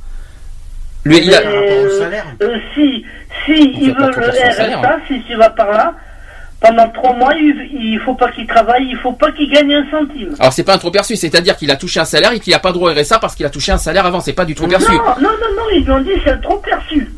Lui, 1.05 1.17
il 1.23 1.33
a. 1.33 1.39
Mais, 1.39 1.43
Par 1.45 1.53
rapport 1.53 1.77
au 1.77 1.85
euh, 1.85 1.99
salaire. 1.99 2.25
euh, 2.41 2.57
si 2.75 3.05
si 3.45 3.73
il 3.81 3.93
veut 3.95 4.07
le 4.15 4.31
salaire, 4.31 4.79
RSA, 4.79 4.97
si 5.07 5.21
tu 5.23 5.35
vas 5.35 5.49
par 5.49 5.71
là, 5.71 5.93
pendant 6.59 6.87
trois 6.89 7.13
mois, 7.13 7.33
il, 7.35 7.69
il 7.73 7.99
faut 8.05 8.13
pas 8.13 8.29
qu'il 8.31 8.45
travaille, 8.45 8.85
il 8.87 8.97
faut 8.97 9.13
pas 9.13 9.31
qu'il 9.31 9.49
gagne 9.51 9.73
un 9.73 9.85
centime. 9.89 10.35
Alors 10.39 10.53
c'est 10.53 10.63
pas 10.63 10.75
un 10.75 10.77
trop 10.77 10.91
perçu, 10.91 11.15
c'est-à-dire 11.15 11.57
qu'il 11.57 11.71
a 11.71 11.75
touché 11.75 11.99
un 11.99 12.05
salaire 12.05 12.33
et 12.33 12.39
qu'il 12.39 12.53
a 12.53 12.59
pas 12.59 12.71
droit 12.71 12.91
au 12.91 12.93
RSA 12.93 13.17
parce 13.19 13.33
qu'il 13.35 13.45
a 13.45 13.49
touché 13.49 13.71
un 13.71 13.77
salaire 13.79 14.05
avant, 14.05 14.19
c'est 14.19 14.33
pas 14.33 14.45
du 14.45 14.53
trop 14.53 14.67
perçu. 14.67 14.91
Non, 14.91 14.97
non, 14.97 15.29
non, 15.29 15.55
non, 15.57 15.63
ils 15.73 15.83
lui 15.83 15.91
ont 15.91 16.01
dit 16.01 16.11
c'est 16.23 16.31
un 16.31 16.37
trop 16.37 16.57
perçu. 16.57 17.09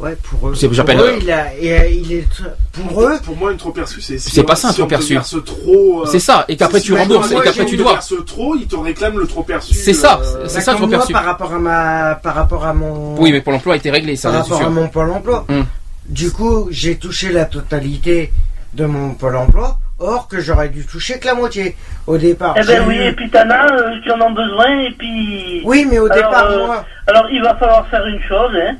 Ouais, 0.00 0.16
pour 0.16 0.48
eux. 0.50 0.54
C'est- 0.56 0.66
pour 0.68 0.76
eux, 1.00 1.18
il, 1.22 1.30
a, 1.30 1.46
il, 1.60 1.72
a- 1.72 1.86
il 1.86 2.12
est. 2.12 2.26
Pour 2.72 3.02
eux. 3.02 3.14
Pour 3.24 3.36
moi, 3.36 3.52
une 3.52 3.56
trop 3.58 3.70
perçue, 3.70 4.00
c'est 4.00 4.18
si 4.18 4.30
C'est 4.30 4.42
pas 4.42 4.56
ça, 4.56 4.68
un 4.68 4.72
si 4.72 4.78
trop 4.78 4.88
perçu. 4.88 5.16
trop. 5.46 6.02
euh, 6.02 6.06
C'est 6.06 6.18
ça, 6.18 6.44
et 6.48 6.56
qu'après 6.56 6.80
si 6.80 6.86
tu 6.86 6.92
moi, 6.92 7.02
rembourses, 7.02 7.30
et 7.30 7.34
qu'après 7.36 7.52
si 7.52 7.66
tu 7.66 7.76
dois. 7.76 7.92
verse 7.92 8.12
trop, 8.26 8.56
il 8.56 8.66
te 8.66 8.74
réclame 8.74 9.18
le 9.20 9.26
trop 9.28 9.44
perçu. 9.44 9.72
C'est 9.72 9.92
ça, 9.92 10.20
euh, 10.20 10.44
c'est 10.48 10.56
Bah, 10.56 10.60
ça 10.62 10.70
le 10.72 10.76
trop 10.78 10.86
moi, 10.88 10.98
perçu. 10.98 11.12
par 11.12 11.24
rapport 11.24 11.52
à 11.54 11.58
ma, 11.60 12.14
par 12.16 12.34
rapport 12.34 12.64
à 12.66 12.74
mon. 12.74 13.14
Oui, 13.20 13.30
mais 13.30 13.40
pour 13.40 13.52
l'emploi 13.52 13.74
a 13.74 13.76
été 13.76 13.90
réglé, 13.90 14.16
ça, 14.16 14.30
par 14.30 14.40
rapport 14.42 14.62
à 14.62 14.68
mon 14.70 14.88
pôle 14.88 15.10
emploi. 15.10 15.46
Hum. 15.48 15.64
Du 16.08 16.32
coup, 16.32 16.66
j'ai 16.70 16.96
touché 16.96 17.30
la 17.30 17.44
totalité 17.44 18.32
de 18.74 18.86
mon 18.86 19.14
pôle 19.14 19.36
emploi, 19.36 19.78
or 20.00 20.26
que 20.26 20.40
j'aurais 20.40 20.70
dû 20.70 20.84
toucher 20.84 21.20
que 21.20 21.26
la 21.26 21.34
moitié 21.34 21.76
au 22.08 22.18
départ. 22.18 22.56
Eh 22.60 22.64
ben 22.66 22.82
oui, 22.88 22.96
eu- 22.96 23.02
et 23.04 23.12
puis 23.12 23.30
t'en 23.30 23.48
as 23.48 23.72
euh, 23.72 24.00
qui 24.02 24.10
en 24.10 24.20
ont 24.20 24.32
besoin, 24.32 24.80
et 24.80 24.90
puis... 24.98 25.62
Oui, 25.64 25.86
mais 25.88 26.00
au 26.00 26.06
Alors, 26.10 26.16
départ, 26.16 26.50
euh, 26.50 26.66
moi. 26.66 26.84
Alors 27.06 27.26
il 27.30 27.40
va 27.40 27.54
falloir 27.54 27.86
faire 27.88 28.04
une 28.06 28.20
chose, 28.28 28.50
hein. 28.60 28.74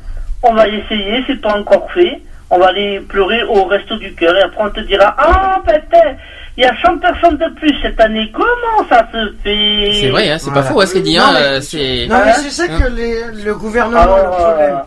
On 0.45 0.55
va 0.55 0.69
essayer, 0.69 1.25
c'est 1.27 1.41
pas 1.41 1.57
encore 1.57 1.91
fait, 1.93 2.21
on 2.51 2.59
va 2.59 2.67
aller 2.69 3.01
pleurer 3.01 3.43
au 3.45 3.65
resto 3.65 3.97
du 3.97 4.15
cœur, 4.15 4.37
et 4.37 4.43
après 4.43 4.65
on 4.65 4.71
te 4.71 4.81
dira, 4.81 5.15
ah 5.19 5.61
peut-être, 5.65 6.17
il 6.57 6.63
y 6.63 6.67
a 6.67 6.75
100 6.85 6.99
personnes 6.99 7.37
de 7.37 7.49
plus 7.59 7.75
cette 7.83 8.01
année, 8.01 8.31
comment 8.33 8.89
ça 8.89 9.07
se 9.13 9.33
fait? 9.43 9.91
C'est 10.01 10.11
vrai, 10.11 10.31
hein, 10.31 10.39
c'est 10.39 10.51
Voilà. 10.51 10.63
pas 10.63 10.69
faux, 10.69 10.81
hein, 10.81 10.87
ce 10.87 10.93
qu'il 10.95 11.03
dit, 11.03 11.17
Non, 11.17 11.23
hein, 11.25 11.31
mais- 11.35 11.41
euh, 11.47 11.61
c'est. 11.61 12.07
Non, 12.09 12.17
mais 12.25 12.31
Hein 12.31 12.35
c'est 12.37 12.51
ça 12.51 12.65
Hein 12.71 12.81
que 12.81 12.89
les- 12.91 13.43
le 13.45 13.55
gouvernement, 13.57 14.01
Alors, 14.01 14.19
le 14.19 14.31
problème. 14.31 14.79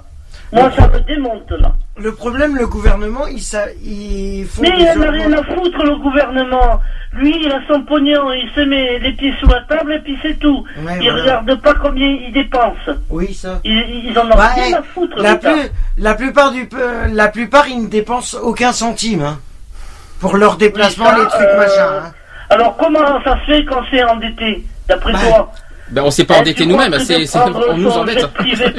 Moi 0.52 0.72
ça 0.78 0.88
me 0.88 1.00
démonte 1.02 1.52
là. 1.52 1.74
Le 2.00 2.14
problème, 2.14 2.56
le 2.56 2.68
gouvernement, 2.68 3.26
il, 3.28 3.42
ça, 3.42 3.66
il 3.84 4.46
faut. 4.46 4.62
Mais 4.62 4.72
il 4.78 5.00
n'a 5.00 5.10
rien 5.12 5.34
à 5.34 5.44
foutre 5.44 5.84
le 5.84 5.96
gouvernement. 5.98 6.80
Lui, 7.14 7.36
il 7.44 7.52
a 7.52 7.60
son 7.68 7.82
pognon, 7.82 8.32
il 8.32 8.48
se 8.56 8.60
met 8.62 9.00
les 9.00 9.14
pieds 9.14 9.34
sous 9.40 9.48
la 9.48 9.62
table 9.62 9.94
et 9.94 10.00
puis 10.00 10.16
c'est 10.22 10.38
tout. 10.38 10.64
Ouais, 10.80 10.98
il 11.02 11.10
voilà. 11.10 11.40
regarde 11.40 11.62
pas 11.62 11.74
combien 11.74 12.08
il 12.08 12.32
dépense. 12.32 12.78
Oui, 13.10 13.34
ça. 13.34 13.60
Ils, 13.64 14.06
ils 14.12 14.20
en 14.20 14.28
ont 14.28 14.36
rien 14.36 14.78
à 14.78 14.84
foutre. 14.84 15.18
La, 15.18 15.34
l'État. 15.34 15.52
plus, 15.54 15.70
la 15.98 16.14
plupart 16.14 16.52
du 16.52 16.70
la 17.12 17.28
plupart 17.30 17.68
ils 17.68 17.82
ne 17.84 17.88
dépensent 17.88 18.38
aucun 18.44 18.72
centime 18.72 19.24
hein, 19.24 19.40
pour 20.20 20.38
leur 20.38 20.58
déplacement, 20.58 21.06
Oui, 21.06 21.12
ça, 21.16 21.24
les 21.24 21.28
trucs 21.30 21.42
euh, 21.48 21.58
machin. 21.58 22.06
hein. 22.06 22.12
Alors 22.52 22.78
comment 22.78 23.24
ça 23.24 23.40
se 23.40 23.52
fait 23.52 23.66
quand 23.66 23.82
c'est 23.90 24.04
endetté, 24.04 24.64
d'après 24.88 25.14
Bah, 25.14 25.20
toi? 25.28 25.52
Ben, 25.91 26.04
on 26.04 26.12
s'est 26.12 26.26
pas 26.26 26.36
Hein, 26.36 26.39
endetté 26.41 26.65
nous-mêmes, 26.65 26.93
on 26.93 27.78
nous 27.78 27.89
endette. 27.91 28.28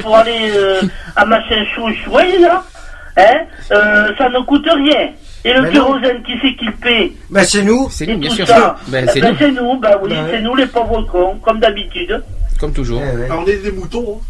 pour 0.01 0.15
aller 0.15 0.51
euh, 0.55 0.81
à 1.15 1.25
machin 1.25 1.63
chou 1.75 1.87
chouette, 2.05 2.39
là, 2.39 2.63
hein, 3.17 3.23
euh, 3.71 4.11
ça 4.17 4.29
ne 4.29 4.39
coûte 4.45 4.67
rien. 4.71 5.09
Et 5.45 5.53
le 5.53 5.69
kérosène, 5.71 6.21
qui 6.23 6.33
c'est 6.41 6.53
qui 6.55 6.65
le 6.65 6.73
paie 6.73 7.11
Bah 7.29 7.43
c'est 7.45 7.63
nous. 7.63 7.87
C'est 7.89 8.05
nous, 8.05 8.17
bien 8.17 8.29
sûr. 8.29 8.45
ça. 8.45 8.75
Ben, 8.87 9.05
Eh 9.07 9.11
c'est 9.11 9.21
ben, 9.21 9.31
nous, 9.31 9.37
c'est 9.39 9.51
nous, 9.51 9.79
bah 9.79 9.97
oui, 10.03 10.13
c'est 10.29 10.41
nous 10.41 10.53
les 10.55 10.65
pauvres 10.67 11.01
cons, 11.03 11.37
comme 11.43 11.59
d'habitude. 11.59 12.21
comme 12.59 12.73
toujours. 12.73 13.01
Eh 13.01 13.17
ouais. 13.17 13.27
on 13.31 13.45
est 13.47 13.57
des 13.57 13.71
moutons. 13.71 14.19
Hein. 14.19 14.23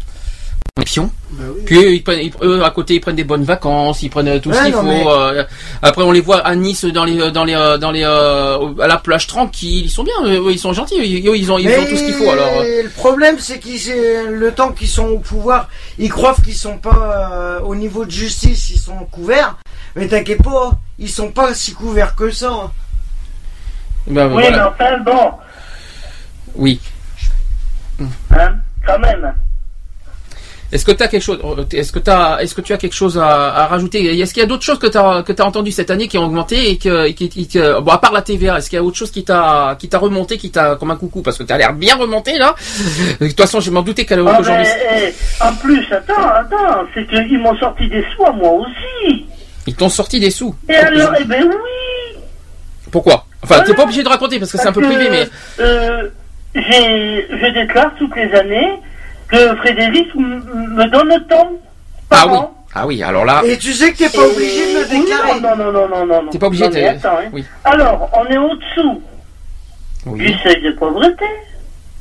Pion. 0.84 1.10
Bah 1.32 1.44
oui. 1.54 1.62
Puis 1.66 1.76
eux, 1.76 1.92
ils 1.94 2.02
prennent, 2.02 2.20
ils- 2.20 2.32
eux, 2.42 2.64
à 2.64 2.70
côté, 2.70 2.94
ils 2.94 3.00
prennent 3.00 3.16
des 3.16 3.24
bonnes 3.24 3.44
vacances, 3.44 4.02
ils 4.02 4.08
prennent 4.08 4.40
tout 4.40 4.52
ce 4.52 4.64
qu'il 4.64 4.72
faut. 4.72 4.82
mais- 4.82 5.04
euh, 5.06 5.44
après, 5.82 6.02
on 6.02 6.10
les 6.12 6.20
voit 6.20 6.38
à 6.38 6.54
Nice 6.54 6.84
dans 6.86 7.04
les, 7.04 7.30
dans 7.32 7.44
les, 7.44 7.54
euh, 7.54 7.76
dans 7.76 7.90
les, 7.90 8.02
euh, 8.04 8.72
à 8.80 8.86
la 8.86 8.96
plage 8.96 9.26
tranquille. 9.26 9.84
Ils 9.86 9.90
sont 9.90 10.04
bien, 10.04 10.14
ils 10.24 10.58
sont 10.58 10.72
gentils. 10.72 10.94
Ils, 10.96 11.18
ils 11.26 11.28
ont, 11.52 11.58
ils 11.58 11.68
ont 11.68 11.84
tout 11.86 11.96
ce 11.96 12.04
qu'il 12.04 12.14
faut. 12.14 12.30
Alors, 12.30 12.62
le 12.62 12.88
problème 12.88 13.36
c'est 13.38 13.58
qu'ils 13.58 13.78
c'est 13.78 14.24
le 14.26 14.52
temps 14.52 14.72
qu'ils 14.72 14.88
sont 14.88 15.06
au 15.08 15.18
pouvoir, 15.18 15.68
ils 15.98 16.08
croient 16.08 16.34
qu'ils 16.42 16.54
sont 16.54 16.78
pas 16.78 17.30
euh, 17.32 17.60
au 17.60 17.74
niveau 17.74 18.04
de 18.04 18.10
justice, 18.10 18.70
ils 18.70 18.78
sont 18.78 18.96
couverts. 19.10 19.56
Mais 19.96 20.06
t'inquiète 20.08 20.42
pas, 20.42 20.78
ils 20.98 21.10
sont 21.10 21.30
pas 21.32 21.52
si 21.54 21.72
couverts 21.74 22.14
que 22.14 22.30
ça. 22.30 22.50
hein. 22.50 22.70
ben, 24.06 24.26
Oui, 24.28 24.32
voilà. 24.44 24.50
mais 24.78 24.84
enfin, 24.86 24.98
bon, 25.04 25.32
Oui. 26.54 26.80
hein, 28.30 28.54
quand 28.86 28.98
même. 29.00 29.34
Est-ce 30.72 30.84
que 30.84 30.92
tu 30.92 31.02
as 31.02 31.08
quelque 31.08 31.22
chose, 31.22 31.40
euh, 31.44 31.64
est-ce 31.72 31.90
que 31.90 31.98
t'as, 31.98 32.38
est-ce 32.38 32.54
que 32.54 32.60
tu 32.60 32.72
as 32.72 32.76
quelque 32.76 32.94
chose 32.94 33.18
à, 33.18 33.26
à 33.54 33.66
rajouter? 33.66 34.20
Est-ce 34.20 34.32
qu'il 34.32 34.40
y 34.40 34.44
a 34.44 34.48
d'autres 34.48 34.62
choses 34.62 34.78
que 34.78 34.86
tu 34.86 34.96
as, 34.98 35.24
que 35.26 35.32
t'as 35.32 35.44
entendu 35.44 35.72
cette 35.72 35.90
année 35.90 36.06
qui 36.06 36.16
ont 36.16 36.24
augmenté 36.24 36.70
et 36.70 36.78
que, 36.78 37.06
et 37.08 37.14
qui, 37.14 37.28
qui- 37.28 37.48
que- 37.48 37.80
bon, 37.80 37.90
à 37.90 37.98
part 37.98 38.12
la 38.12 38.22
TVA, 38.22 38.58
est-ce 38.58 38.70
qu'il 38.70 38.76
y 38.76 38.80
a 38.80 38.84
autre 38.84 38.96
chose 38.96 39.10
qui 39.10 39.24
t'a, 39.24 39.76
qui 39.80 39.88
t'a 39.88 39.98
remonté, 39.98 40.38
qui 40.38 40.50
t'a, 40.52 40.76
comme 40.76 40.92
un 40.92 40.96
coucou, 40.96 41.22
parce 41.22 41.38
que 41.38 41.42
tu 41.42 41.52
as 41.52 41.58
l'air 41.58 41.72
bien 41.72 41.96
remonté 41.96 42.38
là. 42.38 42.54
De 43.20 43.26
toute 43.26 43.40
façon, 43.40 43.58
je 43.60 43.70
m'en 43.72 43.82
doutais 43.82 44.04
qu'elle 44.04 44.22
Ah, 44.26 44.36
qu'aujourd'hui. 44.36 44.64
mais, 44.92 45.12
eh, 45.40 45.44
en 45.44 45.52
plus, 45.54 45.84
attends, 45.92 46.28
attends, 46.28 46.84
c'est 46.94 47.04
qu'ils 47.08 47.38
m'ont 47.40 47.56
sorti 47.58 47.88
des 47.88 48.04
sous 48.14 48.24
à 48.24 48.30
moi 48.32 48.52
aussi. 48.52 49.26
Ils 49.66 49.74
t'ont 49.74 49.88
sorti 49.88 50.20
des 50.20 50.30
sous? 50.30 50.54
Et 50.68 50.76
alors, 50.76 51.12
eh 51.20 51.24
ben 51.24 51.42
oui 51.48 52.20
Pourquoi? 52.92 53.26
Enfin, 53.42 53.56
t'es 53.58 53.64
Voilà. 53.66 53.74
pas 53.74 53.82
obligé 53.84 54.02
de 54.02 54.08
raconter 54.08 54.38
parce 54.38 54.52
que 54.52 54.58
c'est 54.58 54.68
un 54.68 54.72
peu 54.72 54.82
privé, 54.82 55.08
mais 55.10 55.28
euh, 55.60 56.08
j'ai, 56.54 57.26
je 57.30 57.52
déclare 57.54 57.90
toutes 57.98 58.14
les 58.16 58.32
années 58.34 58.70
que 59.30 59.56
Frédéric 59.56 60.14
me 60.14 60.84
donne 60.88 61.24
tant 61.28 61.50
par 62.08 62.20
ah 62.22 62.26
oui, 62.28 62.38
ah 62.74 62.86
oui. 62.86 63.02
Alors 63.02 63.24
là, 63.24 63.42
Et 63.44 63.56
tu 63.58 63.72
sais 63.72 63.92
que 63.92 63.98
t'es 63.98 64.08
pas 64.08 64.24
Et- 64.26 64.30
obligé 64.34 64.74
de 64.74 64.78
le 64.80 64.88
déclarer. 64.88 65.40
Non, 65.40 65.56
non, 65.56 65.72
non, 65.72 65.88
non, 65.88 66.06
non, 66.06 66.22
non. 66.24 66.30
T'es 66.30 66.38
pas 66.38 66.46
obligé 66.48 66.64
Non, 66.64 66.70
de- 66.70 66.78
attends, 66.84 67.18
hein. 67.18 67.28
oui. 67.32 67.44
Alors, 67.64 68.10
on 68.14 68.26
est 68.26 68.38
au-dessous. 68.38 69.02
Oui. 70.06 70.18
du 70.26 70.32
seuil 70.38 70.62
de 70.62 70.70
pauvreté. 70.72 71.26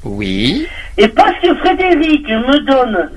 Oui. 0.06 0.66
Et 0.98 1.08
parce 1.10 1.38
que 1.42 1.54
Frédéric 1.56 2.28
me 2.30 2.60
donne 2.60 3.12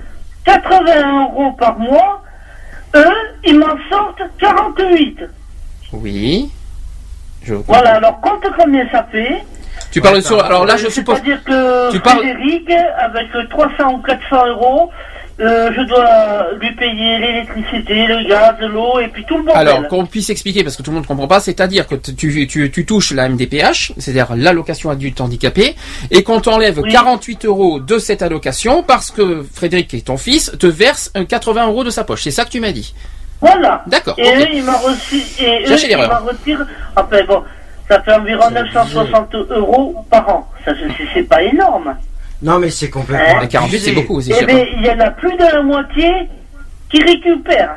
80 0.44 1.22
euros 1.22 1.52
par 1.52 1.78
mois, 1.78 2.22
eux, 2.96 3.14
ils 3.44 3.56
m'en 3.58 3.76
sortent 3.88 4.22
48. 4.40 5.20
Oui. 5.92 6.50
Je 7.44 7.54
Voilà, 7.54 7.94
alors 7.96 8.20
compte 8.20 8.44
combien 8.58 8.84
ça 8.90 9.06
fait. 9.12 9.44
Tu 9.90 10.00
parles 10.00 10.22
sur. 10.22 10.42
Alors 10.42 10.64
là, 10.64 10.76
je 10.76 10.86
Euh, 10.86 10.90
suppose. 10.90 11.16
C'est-à-dire 11.16 11.42
que 11.44 11.90
Tu 11.92 12.00
parles- 12.00 12.18
Frédéric, 12.20 12.70
avec 12.98 13.28
300 13.50 13.94
ou 13.94 13.98
400 13.98 14.46
euros, 14.48 14.90
euh, 15.40 15.70
je 15.76 15.82
dois 15.82 16.46
lui 16.60 16.72
payer 16.76 17.18
l'électricité, 17.18 18.06
le 18.06 18.28
gaz, 18.28 18.54
l'eau 18.60 19.00
et 19.00 19.08
puis 19.08 19.24
tout 19.26 19.36
le 19.38 19.42
bordel. 19.44 19.68
Alors, 19.68 19.88
qu'on 19.88 20.06
puisse 20.06 20.30
expliquer, 20.30 20.62
parce 20.62 20.76
que 20.76 20.82
tout 20.82 20.90
le 20.90 20.94
monde 20.96 21.04
ne 21.04 21.08
comprend 21.08 21.26
pas, 21.26 21.40
c'est-à-dire 21.40 21.86
que 21.86 21.94
tu, 21.96 22.46
tu, 22.46 22.70
tu 22.70 22.86
touches 22.86 23.12
la 23.12 23.28
MDPH, 23.28 23.92
c'est-à-dire 23.98 24.28
l'allocation 24.36 24.90
adulte 24.90 25.20
handicapé, 25.20 25.74
et 26.10 26.22
qu'on 26.22 26.40
t'enlève 26.40 26.80
48 26.82 27.44
euros 27.46 27.80
de 27.80 27.98
cette 27.98 28.22
allocation 28.22 28.82
parce 28.82 29.10
que 29.10 29.44
Frédéric, 29.52 29.88
qui 29.88 29.96
est 29.96 30.06
ton 30.06 30.16
fils, 30.16 30.52
te 30.58 30.66
verse 30.66 31.10
un 31.14 31.24
80 31.24 31.66
euros 31.66 31.84
de 31.84 31.90
sa 31.90 32.04
poche. 32.04 32.22
C'est 32.22 32.30
ça 32.30 32.44
que 32.44 32.50
tu 32.50 32.60
m'as 32.60 32.72
dit? 32.72 32.94
Voilà. 33.40 33.82
D'accord. 33.88 34.14
Et 34.18 34.22
eux, 34.36 34.46
ils 34.54 34.62
m'en 34.62 34.78
reçu- 34.78 35.16
et 35.40 35.64
eux, 35.66 35.76
ils 35.82 35.88
l'erreur. 35.88 36.20
m'en 36.22 36.28
retirent. 36.28 36.64
Enfin 36.96 37.24
bon, 37.26 37.42
ça 37.92 38.02
fait 38.02 38.14
environ 38.14 38.50
960 38.50 39.34
euros 39.50 39.94
par 40.10 40.26
an. 40.28 40.48
Ça, 40.64 40.72
c'est- 41.14 41.22
pas 41.24 41.42
énorme. 41.42 41.94
Non, 42.42 42.58
mais 42.58 42.70
c'est 42.70 42.88
complètement. 42.90 43.40
Hein 43.42 43.46
48, 43.46 43.78
c'est 43.78 43.92
beaucoup, 43.92 44.20
c'est 44.20 44.32
Eh 44.40 44.44
bien, 44.46 44.64
il 44.76 44.84
y 44.86 44.90
en 44.90 44.98
a 45.00 45.10
plus 45.10 45.32
de 45.36 45.42
la 45.44 45.62
moitié 45.62 46.10
qui 46.90 47.02
récupèrent. 47.02 47.76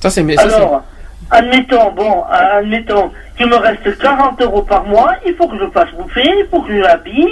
Ça, 0.00 0.08
c'est. 0.10 0.34
ça, 0.36 0.42
Alors, 0.42 0.82
admettons, 1.30 1.90
bon, 1.92 2.22
admettons 2.30 3.10
qu'il 3.36 3.46
me 3.48 3.56
reste 3.56 3.98
40 3.98 4.40
euros 4.40 4.62
par 4.62 4.84
mois, 4.84 5.14
il 5.26 5.34
faut 5.34 5.48
que 5.48 5.58
je 5.58 5.68
fasse 5.70 5.90
bouffer, 5.98 6.22
il 6.24 6.46
faut 6.50 6.62
que 6.62 6.72
je 6.72 6.78
l'habille, 6.80 7.28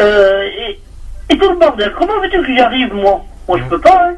euh, 0.00 0.42
et, 0.68 0.80
et 1.34 1.38
tout 1.38 1.50
le 1.50 1.56
bordel. 1.56 1.92
Comment 1.98 2.18
veux-tu 2.22 2.38
que 2.40 2.46
j'y 2.46 2.60
arrive, 2.60 2.92
moi? 2.94 3.22
Moi, 3.48 3.58
je 3.58 3.64
peux 3.64 3.80
pas, 3.80 4.06
hein. 4.08 4.14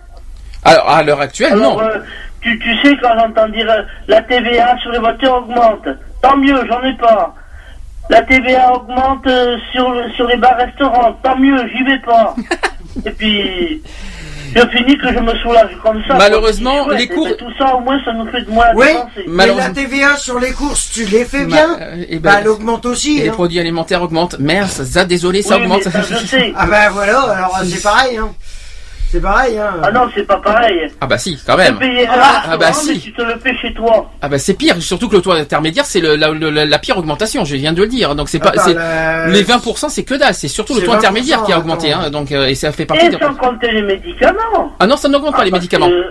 Alors, 0.65 0.89
à 0.89 1.03
l'heure 1.03 1.21
actuelle, 1.21 1.53
Alors, 1.53 1.77
non. 1.79 1.83
euh, 1.83 1.99
tu, 2.41 2.59
tu 2.59 2.77
sais, 2.83 2.97
quand 3.03 3.19
j'entends 3.19 3.49
dire 3.49 3.69
euh, 3.71 3.83
la 4.07 4.23
TVA 4.23 4.79
sur 4.79 4.93
les 4.93 4.99
voitures 4.99 5.35
augmente, 5.35 5.89
tant 6.23 6.37
mieux, 6.37 6.61
j'en 6.69 6.83
ai 6.83 6.95
pas. 6.95 7.35
La 8.11 8.23
TVA 8.23 8.73
augmente 8.75 9.27
euh, 9.27 9.59
sur, 9.73 9.91
le- 9.91 10.11
sur 10.13 10.27
les 10.27 10.37
bars-restaurants, 10.37 11.13
tant 11.23 11.37
mieux, 11.37 11.59
j'y 11.69 11.85
vais 11.85 11.99
pas. 11.99 12.35
Et 13.07 13.11
puis, 13.11 13.83
je 14.57 14.67
finis 14.69 14.97
que 14.97 15.09
je 15.13 15.19
me 15.19 15.35
soulage 15.37 15.77
comme 15.83 16.03
ça. 16.09 16.15
Malheureusement, 16.17 16.85
quoi. 16.85 16.95
les 16.95 17.03
Et 17.05 17.09
cours- 17.09 17.27
ben, 17.27 17.37
tout 17.37 17.53
ça, 17.59 17.75
au 17.77 17.81
moins, 17.81 18.03
ça 18.05 18.13
nous 18.15 18.27
fait 18.31 18.41
de 18.43 18.51
moins 18.51 18.65
Oui, 18.75 18.87
dépenser. 18.87 19.25
mais 19.29 19.47
la 19.55 19.69
TVA 19.71 20.17
sur 20.17 20.41
les 20.41 20.53
courses, 20.53 20.91
tu 20.91 21.05
les 21.05 21.27
fais 21.27 21.45
bien 21.45 21.77
euh, 21.81 22.05
eh 22.09 22.19
Bah, 22.19 22.31
ben, 22.33 22.39
elle 22.41 22.49
augmente 22.49 22.87
aussi. 22.87 23.19
Et 23.19 23.25
les 23.25 23.29
hein. 23.29 23.33
produits 23.33 23.61
alimentaires 23.61 24.03
augmentent. 24.03 24.39
Merde, 24.39 24.69
ça, 24.71 25.05
désolé, 25.05 25.43
ça 25.43 25.57
Oui, 25.59 25.65
augmente. 25.65 25.85
mais 25.85 25.91
ça, 25.93 26.01
je 26.03 26.15
sais. 26.27 26.53
Ah 26.57 26.67
bah 26.67 26.89
voilà, 26.91 27.21
alors 27.21 27.59
c'est 27.63 27.83
pareil. 27.83 28.17
Hein. 28.17 28.31
C'est 29.11 29.21
pareil. 29.21 29.59
Hein. 29.59 29.71
Ah 29.83 29.91
non, 29.91 30.03
c'est 30.15 30.25
pas 30.27 30.37
pareil. 30.37 30.81
Ah 31.01 31.07
bah 31.07 31.17
si, 31.19 31.39
quand 31.47 31.57
même. 31.57 31.75
Tu 31.75 31.79
payes 31.79 32.07
un 32.07 32.11
Ah, 32.13 32.57
bah 32.59 32.67
mais 32.69 32.73
si. 32.95 33.01
tu 33.01 33.13
te 33.13 33.23
le 33.23 33.39
fais 33.39 33.55
chez 33.57 33.73
toi. 33.73 34.11
Ah 34.21 34.29
bah 34.29 34.39
c'est 34.39 34.53
pire, 34.55 34.77
surtout 34.83 35.09
que 35.09 35.17
le 35.17 35.23
taux 35.23 35.33
intermédiaire 35.33 35.87
c'est 35.87 36.01
la, 36.01 36.17
le- 36.31 36.51
la- 36.51 36.67
la 36.67 36.79
pire 36.79 36.99
augmentation, 36.99 37.45
je 37.45 37.57
viens 37.57 37.73
de 37.73 37.81
le 37.83 37.89
dire. 37.89 38.15
Donc 38.15 38.29
c'est 38.29 38.39
pas 38.39 38.53
la- 38.55 39.29
les 39.29 39.43
20% 39.45 39.89
c'est 39.89 40.05
que 40.05 40.15
dalle, 40.15 40.35
c'est 40.35 40.49
surtout 40.49 40.75
le 40.75 40.83
taux 40.83 40.93
intermédiaire 40.93 41.41
20%, 41.43 41.47
qui 41.47 41.53
a 41.53 41.59
augmenté 41.59 41.93
hein, 41.93 42.11
donc 42.11 42.33
euh, 42.33 42.47
et 42.49 42.55
ça 42.55 42.71
fait 42.73 42.85
partie 42.85 43.07
Et 43.07 43.13
sans 43.13 43.35
compter 43.35 43.71
les 43.73 43.83
médicaments. 43.83 44.73
Ah 44.79 44.87
non, 44.87 44.97
ça 44.97 45.09
n'augmente 45.09 45.35
pas 45.37 45.45
les 45.45 45.51
médicaments. 45.53 45.89
Euh, 45.89 46.03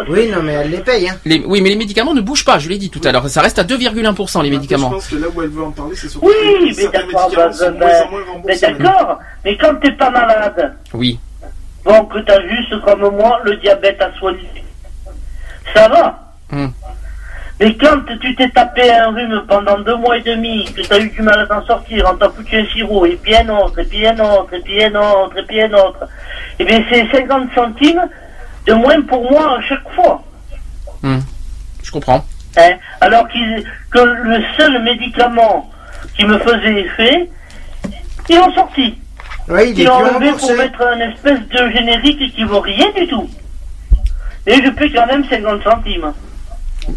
euh, 0.00 0.04
Oui, 0.08 0.30
non, 0.30 0.42
mais 0.42 0.52
elle 0.52 0.70
les 0.70 0.78
paye. 0.78 1.08
Hein. 1.08 1.16
Les- 1.24 1.42
oui, 1.44 1.60
mais 1.60 1.70
les 1.70 1.76
médicaments 1.76 2.14
ne 2.14 2.20
bougent 2.20 2.44
pas, 2.44 2.58
je 2.60 2.68
l'ai 2.68 2.78
dit 2.78 2.90
tout 2.90 3.00
à 3.04 3.10
l'heure, 3.12 3.28
ça 3.28 3.40
reste 3.42 3.58
à 3.58 3.64
2,1% 3.64 4.42
les 4.42 4.48
Je 4.48 4.54
médicaments. 4.54 4.90
pense 4.90 5.08
que 5.08 5.16
là 5.16 5.26
où 5.34 5.42
elle 5.42 5.48
veut 5.48 5.64
en 5.64 5.70
parler, 5.72 5.96
c'est 5.96 6.08
surtout 6.08 6.26
Oui, 6.28 6.70
que 6.72 6.76
mais 6.76 6.88
d'accord, 6.92 7.28
médicaments 7.30 7.74
bah, 7.80 7.86
bah, 8.10 8.40
mais 8.46 8.56
d'accord. 8.58 9.18
Mais 9.44 9.56
quand 9.58 9.74
t'es 9.82 9.92
pas 9.92 10.10
malade, 10.10 10.74
Oui. 10.92 11.18
Bon, 11.84 12.04
que 12.06 12.18
t'as 12.20 12.40
juste 12.48 12.80
comme 12.82 13.16
moi 13.16 13.40
le 13.44 13.56
diabète 13.56 14.00
à 14.00 14.12
soigner, 14.18 14.64
ça 15.74 15.88
va. 15.88 16.18
Hmm. 16.50 16.68
Mais 17.60 17.76
quand 17.76 18.00
tu 18.20 18.34
t'es 18.34 18.48
tapé 18.50 18.92
un 18.92 19.10
rhume 19.10 19.44
pendant 19.46 19.78
deux 19.78 19.96
mois 19.96 20.18
et 20.18 20.22
demi, 20.22 20.64
que 20.72 20.82
t'as 20.82 20.98
eu 20.98 21.08
du 21.08 21.22
mal 21.22 21.38
à 21.38 21.46
t'en 21.46 21.64
sortir, 21.64 22.10
on 22.12 22.16
t'a 22.16 22.28
foutu 22.28 22.56
un 22.56 22.66
sirop, 22.66 23.06
et 23.06 23.16
puis 23.16 23.36
un 23.36 23.48
autre, 23.48 23.78
et 23.78 23.84
puis 23.84 24.06
un 24.06 24.18
autre, 24.18 24.52
et 24.54 24.60
puis 24.60 24.84
un 24.84 24.94
autre, 24.94 25.38
et 25.38 25.42
puis 25.44 25.60
un 25.62 25.72
autre, 25.72 26.08
et 26.58 26.64
bien 26.64 26.84
c'est 26.90 27.08
50 27.10 27.54
centimes 27.54 28.02
de 28.66 28.72
moins 28.72 29.00
pour 29.02 29.30
moi 29.30 29.58
à 29.58 29.62
chaque 29.62 29.88
fois. 29.94 30.22
Hmm. 31.02 31.20
Je 31.82 31.90
comprends. 31.90 32.24
Hein, 32.56 32.74
alors 33.00 33.26
que 33.28 34.00
le 34.00 34.42
seul 34.56 34.82
médicament 34.82 35.70
qui 36.16 36.24
me 36.24 36.38
faisait 36.38 36.80
effet, 36.80 37.28
ils 38.28 38.36
l'ont 38.36 38.52
sorti. 38.52 38.98
Oui, 39.48 39.72
il 39.76 39.82
est 39.82 39.88
enlevé 39.88 40.32
pour 40.32 40.52
mettre 40.56 40.80
un 40.82 41.00
espèce 41.10 41.40
de 41.48 41.70
générique 41.70 42.34
qui 42.34 42.44
vaut 42.44 42.60
rien 42.60 42.90
du 42.96 43.06
tout. 43.08 43.28
Et 44.46 44.54
je 44.62 44.70
paie 44.70 44.90
quand 44.92 45.06
même 45.06 45.24
50 45.28 45.62
centimes. 45.62 46.12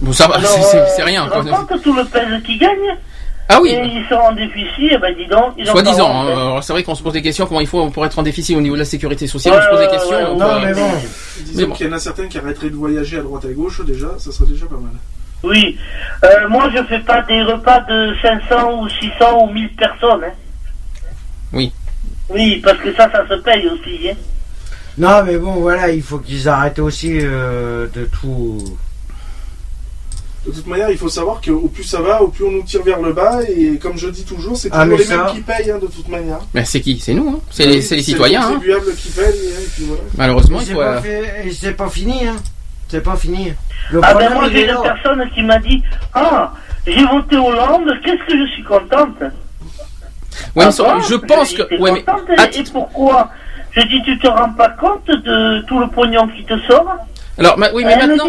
Bon, 0.02 0.12
ça 0.14 0.28
va, 0.28 0.40
c'est- 0.42 0.78
euh, 0.78 1.06
rien 1.06 1.28
te 1.28 1.34
rends 1.50 1.66
compte 1.66 1.82
tout 1.82 1.94
le 1.94 2.04
pèse 2.06 2.44
qu'ils 2.46 2.60
gagnent 2.60 2.96
Ah 3.50 3.60
oui. 3.62 3.70
Et 3.72 3.82
ils 3.86 4.06
sont 4.10 4.16
en 4.16 4.34
déficit, 4.34 4.92
et 4.92 4.98
ben 4.98 5.16
dis 5.18 5.26
donc, 5.28 5.54
ils 5.58 5.70
ont 5.70 5.72
Soit 5.72 5.82
disant, 5.82 6.10
hein, 6.12 6.28
alors 6.28 6.62
c'est 6.64 6.74
vrai 6.74 6.84
qu'on 6.84 6.96
se 6.96 7.02
pose 7.04 7.14
des 7.14 7.22
questions 7.22 7.46
comment 7.46 7.62
il 7.62 7.68
faut 7.68 7.90
pour 7.90 8.06
être 8.06 8.20
en 8.20 8.24
déficit 8.24 8.58
au 8.58 8.62
niveau 8.62 8.76
de 8.76 8.80
la 8.80 8.86
sécurité 8.86 9.26
sociale, 9.28 9.58
on 9.58 9.64
se 9.64 9.70
pose 9.70 9.80
des 9.80 9.88
questions. 9.98 10.18
ouais, 10.18 10.36
Non, 10.38 10.60
mais 10.60 10.74
bon. 10.74 10.90
Disons 11.40 11.54
Mais 11.62 11.66
bon. 11.66 11.74
qu'il 11.74 11.88
y 11.88 11.90
en 11.90 11.94
a 11.94 12.00
certains 12.00 12.28
qui 12.28 12.38
arrêteraient 12.38 12.70
de 12.70 12.76
voyager 12.76 13.18
à 13.20 13.22
droite 13.22 13.46
et 13.46 13.52
à 13.52 13.54
gauche, 13.54 13.80
déjà, 13.86 14.08
ça 14.20 14.32
serait 14.34 14.50
déjà 14.50 14.66
pas 14.66 14.76
mal. 14.76 14.92
Oui. 15.44 15.78
Euh, 16.26 16.50
moi, 16.50 16.70
je 16.76 16.84
fais 16.84 17.00
pas 17.00 17.22
des 17.22 17.42
repas 17.44 17.80
de 17.82 18.14
500 18.22 18.82
ou 18.82 18.90
600 18.90 19.46
ou 19.46 19.54
1000 19.54 19.70
personnes. 19.76 20.24
Hein. 20.26 20.34
Oui. 21.54 21.72
Oui, 22.30 22.62
parce 22.64 22.78
que 22.80 22.94
ça, 22.94 23.10
ça 23.12 23.26
se 23.28 23.36
paye 23.42 23.68
aussi. 23.68 24.10
Hein. 24.10 24.16
Non, 24.98 25.24
mais 25.26 25.38
bon, 25.38 25.54
voilà, 25.54 25.92
il 25.92 26.02
faut 26.02 26.18
qu'ils 26.18 26.50
arrêtent 26.50 26.80
aussi 26.80 27.20
euh, 27.22 27.88
de 27.94 28.06
tout. 28.06 28.78
De 30.46 30.52
toute 30.52 30.66
manière, 30.68 30.90
il 30.90 30.98
faut 30.98 31.10
savoir 31.10 31.42
qu'au 31.42 31.68
plus 31.68 31.84
ça 31.84 32.00
va, 32.02 32.22
au 32.22 32.30
plus 32.30 32.46
on 32.46 32.52
nous 32.52 32.64
tire 32.64 32.82
vers 32.82 33.02
le 33.02 33.12
bas, 33.12 33.40
et 33.50 33.78
comme 33.78 33.98
je 33.98 34.08
dis 34.08 34.24
toujours, 34.24 34.56
c'est 34.56 34.70
Ah, 34.72 34.84
toujours 34.84 34.98
les 34.98 35.04
ça- 35.04 35.18
mêmes 35.26 35.34
qui 35.36 35.42
payent, 35.42 35.72
hein, 35.72 35.78
de 35.82 35.88
toute 35.88 36.08
manière. 36.08 36.40
Mais 36.54 36.64
c'est 36.64 36.80
qui? 36.80 37.00
C'est 37.00 37.14
nous, 37.14 37.30
hein. 37.30 37.40
c'est 37.52 37.66
les, 37.66 37.82
c'est 37.82 37.98
les 37.98 38.02
citoyens. 38.02 38.40
les 38.40 38.46
hein. 38.46 38.52
contribuables 38.54 38.96
qui 38.96 39.10
payent, 39.10 39.26
hein, 39.26 39.60
et 39.62 39.70
puis 39.76 39.84
voilà. 39.86 40.02
Malheureusement, 40.18 40.60
Et 40.60 40.64
il 40.64 40.66
c'est 40.68 40.74
faut. 40.74 40.80
pas, 40.80 40.96
euh, 40.96 41.02
fait- 41.02 41.48
et 41.48 41.52
c'est 41.52 41.74
pas 41.74 41.90
fini, 41.90 42.26
hein. 42.28 42.36
C'est 42.88 43.04
pas 43.04 43.18
fini. 43.18 43.52
Le 43.92 44.00
Ah 44.02 44.14
ben 44.14 44.34
moi, 44.34 44.50
j'ai 44.50 44.70
une 44.70 44.82
personne 44.82 45.30
qui 45.36 45.44
m'a 45.44 45.60
dit 45.60 45.84
Ah, 46.14 46.54
j'ai 46.88 47.06
voté 47.06 47.36
Hollande, 47.36 47.90
qu'est-ce 48.04 48.24
que 48.26 48.38
je 48.46 48.52
suis 48.54 48.64
contente? 48.64 49.22
Ouais, 50.56 50.66
Ah 50.66 50.70
bon 50.78 51.00
je 51.02 51.16
pense 51.16 51.54
que. 51.54 51.80
Ouais, 51.80 51.92
mais. 51.92 52.04
Et 52.54 52.64
pourquoi 52.72 53.30
Je 53.72 53.82
dis 53.82 54.02
Tu 54.04 54.18
te 54.20 54.28
rends 54.28 54.52
pas 54.54 54.70
compte 54.70 55.08
de 55.08 55.62
tout 55.68 55.80
le 55.80 55.88
pognon 55.88 56.28
qui 56.30 56.44
te 56.46 56.54
sort 56.68 56.86
Alors, 57.38 57.58
ma- 57.60 57.72
oui, 57.74 57.84
mais 57.86 57.92
Elle 58.02 58.08
maintenant. 58.10 58.26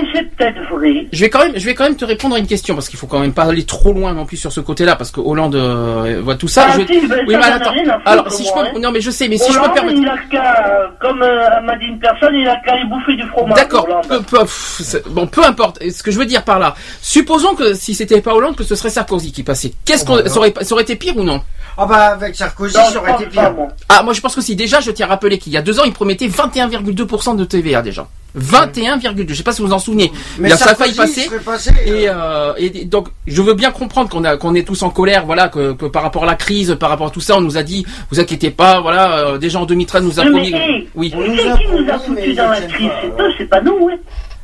vrai. 0.70 1.06
Je 1.12 1.20
vais 1.24 1.30
quand 1.30 1.38
même, 1.40 1.52
je 1.56 1.64
vais 1.64 1.74
quand 1.74 1.84
même 1.84 1.96
te 1.96 2.04
répondre 2.04 2.36
à 2.36 2.38
une 2.38 2.46
question 2.46 2.74
parce 2.74 2.88
qu'il 2.90 2.98
faut 2.98 3.06
quand 3.06 3.20
même 3.20 3.32
pas 3.32 3.44
aller 3.44 3.64
trop 3.64 3.92
loin 3.94 4.12
non 4.12 4.26
plus 4.26 4.36
sur 4.36 4.52
ce 4.52 4.60
côté-là 4.60 4.96
parce 4.96 5.10
que 5.10 5.20
Hollande 5.20 5.54
euh, 5.54 6.20
voit 6.22 6.34
tout 6.36 6.46
ça. 6.48 6.66
Ah, 6.68 6.72
je... 6.78 6.86
si, 6.92 7.06
ben, 7.06 7.24
oui, 7.26 7.34
ça, 7.34 7.40
mais 7.40 7.46
attends. 7.46 7.72
Alors, 8.04 8.30
si 8.30 8.44
je 8.44 8.52
moi, 8.52 8.64
peux, 8.64 8.76
hein. 8.76 8.80
non 8.82 8.90
mais 8.92 9.00
je 9.00 9.10
sais, 9.10 9.26
mais 9.28 9.38
si 9.38 9.50
je 9.50 9.58
peux 9.58 9.66
me 9.68 9.72
permettre. 9.72 9.98
il 9.98 10.08
a 10.08 10.16
qu'à, 10.30 10.90
comme 11.00 11.22
euh, 11.22 11.60
m'a 11.62 11.76
dit 11.76 11.86
une 11.86 11.98
personne, 11.98 12.34
il 12.34 12.46
a 12.46 12.56
qu'à 12.56 12.72
aller 12.72 12.84
bouffer 12.84 13.16
du 13.16 13.26
fromage. 13.28 13.56
D'accord. 13.56 13.86
Peu, 14.08 14.20
bon, 15.10 15.26
peu 15.26 15.42
importe. 15.44 15.82
Ce 15.90 16.02
que 16.02 16.10
je 16.10 16.18
veux 16.18 16.26
dire 16.26 16.44
par 16.44 16.58
là, 16.58 16.74
supposons 17.00 17.54
que 17.54 17.72
si 17.74 17.94
c'était 17.94 18.20
pas 18.20 18.34
Hollande, 18.34 18.56
que 18.56 18.64
ce 18.64 18.74
serait 18.74 18.90
Sarkozy 18.90 19.32
qui 19.32 19.42
passait. 19.42 19.72
Qu'est-ce 19.86 20.04
Oh, 20.08 20.18
qu'on, 20.22 20.28
ça 20.28 20.36
aurait, 20.38 20.52
ça 20.60 20.74
aurait 20.74 20.82
été 20.84 20.96
pire 20.96 21.16
ou 21.16 21.22
non? 21.24 21.40
Ah 21.80 21.86
bah, 21.86 22.06
avec 22.08 22.34
Sarkozy, 22.34 22.76
Non, 22.76 22.84
ça 22.86 22.90
je 22.92 22.98
aurait 22.98 23.12
été 23.12 23.26
pire. 23.26 23.52
moi. 23.54 23.68
Ah, 23.88 24.02
moi 24.02 24.12
je 24.12 24.20
pense 24.20 24.34
que 24.34 24.40
si. 24.40 24.56
Déjà, 24.56 24.80
je 24.80 24.90
tiens 24.90 25.06
à 25.06 25.10
rappeler 25.10 25.38
qu'il 25.38 25.52
y 25.52 25.56
a 25.56 25.62
deux 25.62 25.78
ans, 25.78 25.84
il 25.86 25.92
promettait 25.92 26.26
21,2% 26.26 27.36
de 27.36 27.44
TVA 27.44 27.82
déjà. 27.82 28.08
21,2. 28.36 29.26
Je 29.28 29.34
sais 29.34 29.42
pas 29.42 29.52
si 29.52 29.62
vous 29.62 29.68
vous 29.68 29.72
en 29.74 29.78
souvenez. 29.78 30.12
Mais 30.38 30.48
Il 30.48 30.52
a- 30.52 30.56
ça 30.56 30.70
a 30.70 30.74
failli 30.74 30.94
passer. 30.94 31.30
passé, 31.44 31.70
Et, 31.86 32.08
euh, 32.08 32.12
euh, 32.14 32.52
et 32.58 32.84
donc, 32.84 33.08
je 33.26 33.40
veux 33.42 33.54
bien 33.54 33.70
comprendre 33.70 34.10
qu'on 34.10 34.24
a, 34.24 34.36
qu'on 34.36 34.54
est 34.54 34.66
tous 34.66 34.82
en 34.82 34.90
colère, 34.90 35.24
voilà, 35.24 35.48
que, 35.48 35.72
que 35.72 35.86
par 35.86 36.02
rapport 36.02 36.24
à 36.24 36.26
la 36.26 36.34
crise, 36.34 36.76
par 36.78 36.90
rapport 36.90 37.06
à 37.06 37.10
tout 37.10 37.20
ça, 37.20 37.36
on 37.36 37.40
nous 37.40 37.56
a 37.56 37.62
dit, 37.62 37.86
vous 38.10 38.20
inquiétez 38.20 38.50
pas, 38.50 38.80
voilà, 38.80 39.18
euh, 39.18 39.38
déjà 39.38 39.60
en 39.60 39.64
2013, 39.64 40.02
on 40.02 40.06
nous 40.06 40.20
a 40.20 40.24
Oui, 40.24 40.30
promis. 40.30 40.50
mais, 40.52 40.58
hey, 40.58 40.88
oui. 40.94 41.10
Qui 41.10 41.16
c'est 41.16 41.64
qui 41.64 41.72
nous 41.82 41.90
a 41.90 41.98
foutu 41.98 42.34
dans 42.34 42.48
la 42.50 42.60
crise? 42.60 42.90
C'est 43.02 43.08
eux, 43.22 43.32
c'est 43.38 43.46
pas 43.48 43.60
nous. 43.62 43.88
Hein. 43.90 43.96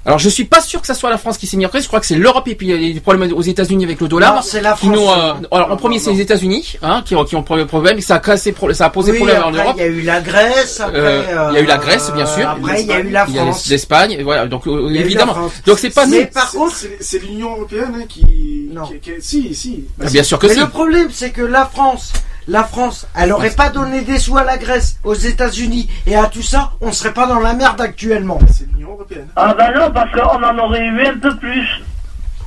Alors, 0.06 0.18
je 0.18 0.28
suis 0.28 0.44
pas 0.44 0.60
sûr 0.60 0.80
que 0.82 0.86
ça 0.86 0.92
soit 0.94 1.08
la 1.08 1.16
France 1.16 1.38
qui 1.38 1.46
s'est 1.46 1.56
mis 1.56 1.64
en 1.64 1.70
crise. 1.70 1.84
Je 1.84 1.88
crois 1.88 1.98
que 2.00 2.04
c'est 2.06 2.14
l'Europe 2.16 2.46
et 2.48 2.54
puis 2.54 2.68
il 2.68 2.82
y 2.82 2.90
a 2.90 2.94
des 2.94 3.00
problèmes 3.00 3.32
aux 3.32 3.40
États-Unis 3.42 3.84
avec 3.84 4.00
le 4.00 4.08
dollar. 4.08 4.34
Non, 4.34 4.42
c'est 4.42 4.60
la 4.60 4.74
qui 4.74 4.86
France. 4.86 4.98
euh, 5.18 5.46
alors, 5.50 5.70
en 5.72 5.76
premier, 5.78 5.98
c'est 5.98 6.12
les 6.12 6.20
États-Unis, 6.20 6.76
hein, 6.82 7.02
qui, 7.06 7.16
ont- 7.16 7.24
qui 7.24 7.36
ont 7.36 7.44
le 7.56 7.66
problème. 7.66 8.00
Ça 8.02 8.16
a 8.16 8.18
cassé, 8.18 8.54
ça 8.72 8.84
a 8.86 8.90
posé 8.90 9.12
oui, 9.12 9.16
problème 9.18 9.42
en 9.44 9.50
Europe. 9.50 9.74
il 9.78 9.80
y 9.80 9.84
a 9.84 9.86
eu 9.86 10.02
la 10.02 10.20
Grèce, 10.20 10.80
après. 10.80 10.98
Euh, 11.00 11.48
il 11.52 11.54
y 11.54 11.58
a 11.58 11.60
eu 11.62 11.66
la 11.66 11.78
Grèce, 11.78 12.12
bien 12.14 12.26
sûr. 12.26 12.46
Après, 12.48 12.82
il 12.82 12.86
y 12.88 12.92
a 12.92 13.00
eu 13.00 13.08
la 13.10 13.24
Il 13.28 13.34
y 13.34 13.38
a 13.38 13.42
France. 13.44 13.66
l'Espagne, 13.68 14.12
et 14.12 14.22
voilà. 14.22 14.46
Donc, 14.46 14.66
euh, 14.66 14.90
évidemment. 14.94 15.36
Donc, 15.66 15.78
c'est 15.78 15.88
pas 15.90 16.04
nous. 16.06 16.12
Mais 16.12 16.26
par 16.26 16.50
C'est- 16.50 16.58
contre, 16.58 16.76
c'est- 16.76 16.98
c'est 17.00 17.18
l'Union 17.20 17.52
Européenne 17.52 17.94
hein, 17.96 18.04
qui, 18.08 18.68
Non. 18.72 18.82
qui- 18.86 18.98
qui- 19.00 19.22
Si, 19.22 19.54
si. 19.54 19.84
Bah, 19.96 20.04
Ah, 20.08 20.10
bien 20.10 20.22
sûr 20.22 20.38
que 20.38 20.46
mais 20.48 20.54
si. 20.54 20.60
le 20.60 20.68
problème, 20.68 21.08
c'est 21.10 21.30
que 21.30 21.40
la 21.42 21.64
France, 21.64 22.12
la 22.48 22.64
France, 22.64 23.06
elle 23.16 23.32
aurait 23.32 23.50
pas 23.50 23.70
donné 23.70 24.02
des 24.02 24.18
sous 24.18 24.36
à 24.36 24.44
la 24.44 24.58
Grèce, 24.58 24.96
aux 25.04 25.14
États-Unis 25.14 25.88
et 26.06 26.16
à 26.16 26.26
tout 26.26 26.42
ça, 26.42 26.72
on 26.80 26.92
serait 26.92 27.12
pas 27.14 27.26
dans 27.26 27.40
la 27.40 27.54
merde 27.54 27.80
actuellement. 27.80 28.38
C'est 28.52 28.66
l'Union 28.72 28.92
Européenne. 28.92 29.28
Ah 29.36 29.54
ben 29.56 29.72
non, 29.74 29.90
parce 29.90 30.10
qu'on 30.12 30.42
en 30.42 30.58
aurait 30.58 30.84
eu 30.84 31.06
un 31.06 31.18
peu 31.18 31.36
plus. 31.36 31.66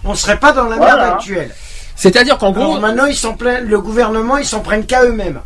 On 0.04 0.14
serait 0.16 0.38
pas 0.38 0.54
dans 0.54 0.66
la 0.66 0.76
Voilà. 0.78 0.96
merde 0.98 1.14
actuelle. 1.16 1.52
C'est-à-dire 1.96 2.38
qu'en 2.38 2.52
gros, 2.52 2.64
Alors 2.78 2.82
maintenant, 2.82 3.06
ils 3.06 3.16
s'en 3.16 3.34
prennent, 3.34 3.66
le 3.66 3.82
gouvernement, 3.82 4.38
ils 4.38 4.46
s'en 4.46 4.60
prennent 4.60 4.86
qu'à 4.86 5.04
eux-mêmes. 5.04 5.42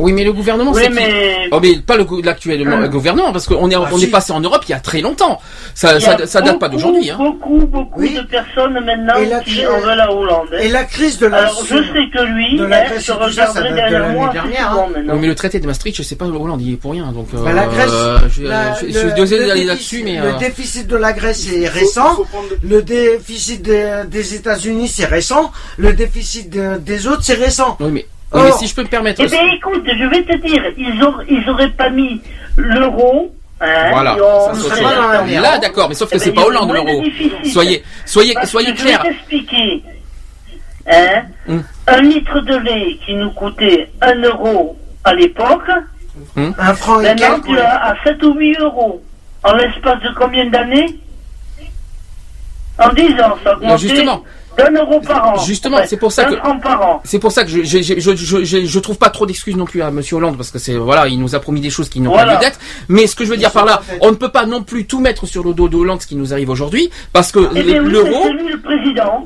Oui, 0.00 0.12
mais 0.12 0.24
le 0.24 0.32
gouvernement, 0.32 0.72
Oui, 0.72 0.82
c'est 0.84 0.90
mais- 0.90 1.48
Oh, 1.52 1.58
mais 1.62 1.76
pas 1.76 1.96
le 1.96 2.06
l'actuel 2.22 2.66
Ah. 2.70 2.88
gouvernement, 2.88 3.32
parce 3.32 3.46
qu'on 3.46 3.70
est, 3.70 3.74
Ah, 3.74 3.88
on 3.92 3.98
si. 3.98 4.04
est 4.04 4.08
passé 4.08 4.32
en 4.32 4.40
Europe 4.40 4.62
il 4.68 4.72
y 4.72 4.74
a 4.74 4.80
très 4.80 5.00
longtemps. 5.00 5.38
Ça, 5.74 5.96
Il 5.96 6.02
y 6.02 6.06
a 6.06 6.18
ça, 6.18 6.26
ça 6.26 6.40
date 6.40 6.58
pas 6.58 6.68
beaucoup, 6.68 6.82
d'aujourd'hui. 6.82 7.10
Hein. 7.10 7.16
Beaucoup, 7.18 7.66
beaucoup 7.66 8.00
Oui. 8.00 8.14
de 8.14 8.22
personnes 8.22 8.74
maintenant 8.84 9.14
Et 9.16 9.26
la 9.26 9.40
qui 9.40 9.50
crise- 9.56 9.66
en 9.68 9.80
veulent 9.80 10.00
à 10.00 10.12
Hollande. 10.12 10.48
hein. 10.52 10.58
Et 10.60 10.68
la 10.68 10.84
crise 10.84 11.18
de 11.18 11.26
la 11.26 11.38
Alors, 11.38 11.62
je 11.64 11.76
sais 11.76 12.10
que 12.12 12.22
lui, 12.24 12.56
de 12.58 12.64
la 12.64 12.78
hein, 12.82 12.84
Grèce 12.86 13.00
je 13.00 13.06
ça, 13.06 13.18
ça 13.18 13.24
regarderai 13.26 13.70
de 13.70 13.74
derrière 13.76 14.00
l'année 14.00 14.14
moi 14.14 14.28
dernière, 14.32 14.72
hein. 14.72 14.86
Oui, 14.96 15.18
mais 15.20 15.26
le 15.26 15.34
traité 15.34 15.60
de 15.60 15.66
Maastricht, 15.66 15.96
je 15.96 16.02
sais 16.02 16.16
pas, 16.16 16.26
Hollande, 16.26 16.60
il 16.62 16.74
est 16.74 16.76
pour 16.76 16.92
rien. 16.92 17.10
Donc, 17.12 17.28
euh, 17.34 17.44
Bah, 17.44 17.52
la 17.52 17.66
Grèce, 17.66 17.90
je, 18.30 18.42
la- 18.42 18.74
je- 18.74 18.80
je 18.80 18.84
le- 18.86 18.92
suis 18.92 19.12
désolé 19.14 19.42
le 19.42 19.46
d'aller 19.48 19.64
déficit- 19.64 19.66
là-dessus, 19.66 20.02
mais. 20.04 20.16
Le 20.20 20.34
euh, 20.34 20.38
déficit 20.38 20.86
de 20.86 20.96
la 20.96 21.12
Grèce 21.12 21.52
est 21.52 21.68
récent. 21.68 22.16
Le 22.62 22.82
déficit 22.82 23.62
des, 23.62 24.34
États-Unis, 24.34 24.88
c'est 24.88 25.04
récent. 25.06 25.50
Le 25.76 25.92
déficit 25.92 26.50
de- 26.50 26.76
des 26.78 27.06
autres, 27.06 27.22
c'est 27.22 27.34
récent. 27.34 27.76
Oui, 27.80 27.90
mais, 27.92 28.06
oui, 28.32 28.40
mais 28.44 28.52
si 28.52 28.66
je 28.66 28.74
peux 28.74 28.82
me 28.82 28.88
permettre. 28.88 29.20
Eh 29.24 29.26
bien, 29.26 29.44
écoute, 29.54 29.84
je 29.86 30.04
vais 30.06 30.22
te 30.22 30.36
dire, 30.36 30.62
ils 30.76 31.02
auraient, 31.02 31.24
ils 31.28 31.48
auraient 31.50 31.70
pas 31.70 31.90
mis 31.90 32.20
l'euro. 32.56 33.34
Hein, 33.62 33.90
Voilà, 33.92 34.16
ça, 34.54 35.24
Là, 35.40 35.58
d'accord, 35.58 35.88
mais 35.88 35.94
sauf 35.94 36.08
que 36.10 36.16
Eh 36.16 36.18
c'est 36.18 36.30
ben, 36.30 36.40
pas 36.42 36.46
Hollande, 36.48 36.72
l'euro. 36.72 37.02
Soyez, 37.44 37.82
soyez, 38.06 38.32
Parce 38.34 38.50
soyez 38.50 38.72
que 38.72 38.80
clairs. 38.80 39.02
Je 39.04 39.08
vais 39.08 39.14
t'expliquer. 39.14 39.82
Hein, 40.90 41.22
Hum. 41.48 41.62
Un 41.86 42.00
litre 42.02 42.40
de 42.40 42.56
lait 42.56 42.98
qui 43.04 43.14
nous 43.14 43.30
coûtait 43.32 43.90
1 44.00 44.14
euro 44.22 44.78
à 45.04 45.12
l'époque, 45.14 45.68
Un 46.36 46.74
franc 46.74 47.00
et 47.00 47.04
maintenant 47.04 47.34
quelques. 47.40 47.46
tu 47.46 47.58
as 47.58 47.84
à 47.90 47.94
7 48.04 48.22
ou 48.22 48.34
8 48.34 48.56
euros. 48.60 49.02
En 49.42 49.52
l'espace 49.54 50.00
de 50.02 50.08
combien 50.18 50.46
d'années? 50.46 50.98
En 52.78 52.88
10 52.92 53.12
ans, 53.20 53.36
ça 53.44 53.50
a 53.50 53.52
Non, 53.54 53.58
augmenté 53.74 53.88
justement. 53.88 54.24
D'un 54.56 54.70
euro 54.72 55.00
par 55.00 55.28
an. 55.34 55.38
Justement, 55.44 55.78
Ouais, 55.78 55.86
c'est 55.86 55.96
pour 55.96 56.12
ça 56.12 56.24
d'un 56.24 56.30
que- 56.32 56.36
franc 56.36 56.58
par 56.58 56.82
an. 56.82 57.00
C'est 57.04 57.18
pour 57.18 57.32
ça 57.32 57.44
que 57.44 57.50
je, 57.50 57.62
je, 57.62 57.82
je, 57.82 58.44
je, 58.44 58.64
je, 58.66 58.78
trouve 58.78 58.98
pas 58.98 59.10
trop 59.10 59.26
d'excuses 59.26 59.56
non 59.56 59.64
plus 59.64 59.82
à 59.82 59.90
Monsieur 59.90 60.16
Hollande 60.16 60.36
parce 60.36 60.50
que 60.50 60.58
c'est 60.58 60.74
voilà, 60.74 61.08
il 61.08 61.18
nous 61.20 61.34
a 61.34 61.40
promis 61.40 61.60
des 61.60 61.70
choses 61.70 61.88
qui 61.88 62.00
n'ont 62.00 62.10
Voilà. 62.10 62.34
pas 62.34 62.40
lieu 62.40 62.44
d'être. 62.46 62.58
Mais 62.88 63.06
ce 63.06 63.14
que 63.16 63.24
je 63.24 63.30
veux 63.30 63.36
dire 63.36 63.52
par 63.52 63.64
là, 63.64 63.80
on 64.00 64.10
ne 64.10 64.16
peut 64.16 64.30
pas 64.30 64.46
non 64.46 64.62
plus 64.62 64.86
tout 64.86 65.00
mettre 65.00 65.26
sur 65.26 65.44
le 65.44 65.52
dos 65.54 65.68
de 65.68 65.76
Hollande 65.76 66.02
ce 66.02 66.06
qui 66.06 66.16
nous 66.16 66.32
arrive 66.32 66.50
aujourd'hui 66.50 66.90
parce 67.12 67.32
que 67.32 67.40
Eh 67.54 67.62
l'euro, 67.62 68.26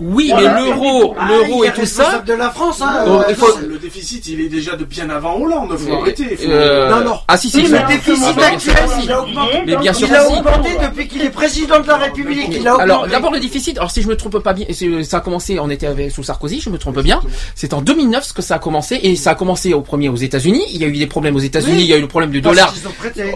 oui, 0.01 0.29
Voilà. 0.31 0.55
mais 0.55 0.61
l'euro, 0.71 1.15
Ah, 1.19 1.29
l'euro 1.29 1.65
et 1.65 1.71
tout 1.73 1.87
ça. 1.87 2.23
de 2.27 2.33
la 2.35 2.51
France, 2.51 2.81
hein. 2.83 3.05
Euh, 3.07 3.23
il 3.29 3.35
faut- 3.35 3.59
Le 3.67 3.79
déficit, 3.79 4.27
il 4.29 4.41
est 4.41 4.49
déjà 4.49 4.77
de 4.77 4.85
bien 4.85 5.09
avant 5.11 5.37
Hollande. 5.41 5.77
Faut 5.77 5.93
Euh, 5.93 6.01
arrêter. 6.01 6.37
Faut... 6.37 6.51
euh, 6.51 6.91
Non, 6.91 7.05
non. 7.05 7.19
Ah 7.29 7.37
si 7.37 7.51
si. 7.51 7.59
Oui, 7.59 7.67
si. 7.67 7.73
mais 7.73 7.81
Le 7.83 7.87
déficit 7.89 8.37
bien 8.37 8.59
sûr 8.59 8.75
que 8.75 8.79
actuel, 8.79 8.99
il 9.05 9.13
a 9.13 9.23
augmenté. 9.23 9.63
Mais 9.67 9.77
bien 9.77 9.93
sûr 9.93 10.09
Il 10.09 10.15
a 10.15 10.29
augmenté 10.29 10.71
depuis 10.83 11.09
qu'il 11.09 11.23
est 11.23 11.31
président 11.31 11.81
de 11.81 11.87
la 11.87 11.97
République. 11.97 12.67
Alors 12.79 13.07
d'abord 13.07 13.33
le 13.33 13.41
déficit. 13.41 13.79
Alors 13.79 13.91
si 13.91 14.03
je 14.03 14.09
me 14.09 14.17
trompe 14.17 14.39
pas 14.39 14.53
bien, 14.53 14.67
c'est- 14.71 15.03
ça 15.15 15.19
a 15.19 15.21
commencé, 15.21 15.61
on 15.61 15.71
était 15.71 15.87
avec, 15.87 16.11
sous 16.11 16.25
Sarkozy, 16.25 16.61
je 16.61 16.71
me 16.71 16.77
trompe 16.79 16.99
bien. 16.99 17.21
C'est 17.55 17.73
en 17.73 17.83
2009 17.83 18.33
que 18.33 18.43
ça 18.43 18.57
a 18.57 18.59
commencé 18.59 18.99
et 19.01 19.15
ça 19.15 19.31
a 19.31 19.35
commencé 19.37 19.73
au 19.73 19.81
premier 19.81 20.09
aux 20.09 20.17
États-Unis. 20.17 20.65
Il 20.73 20.81
y 20.81 20.85
a 20.85 20.89
eu 20.89 20.97
des 20.97 21.07
problèmes 21.07 21.37
aux 21.37 21.41
États-Unis, 21.41 21.77
Oui. 21.77 21.83
il 21.85 21.87
y 21.87 21.93
a 21.93 21.99
eu 21.99 22.01
le 22.01 22.09
problème 22.09 22.33
du 22.33 22.41
dollar. 22.41 22.75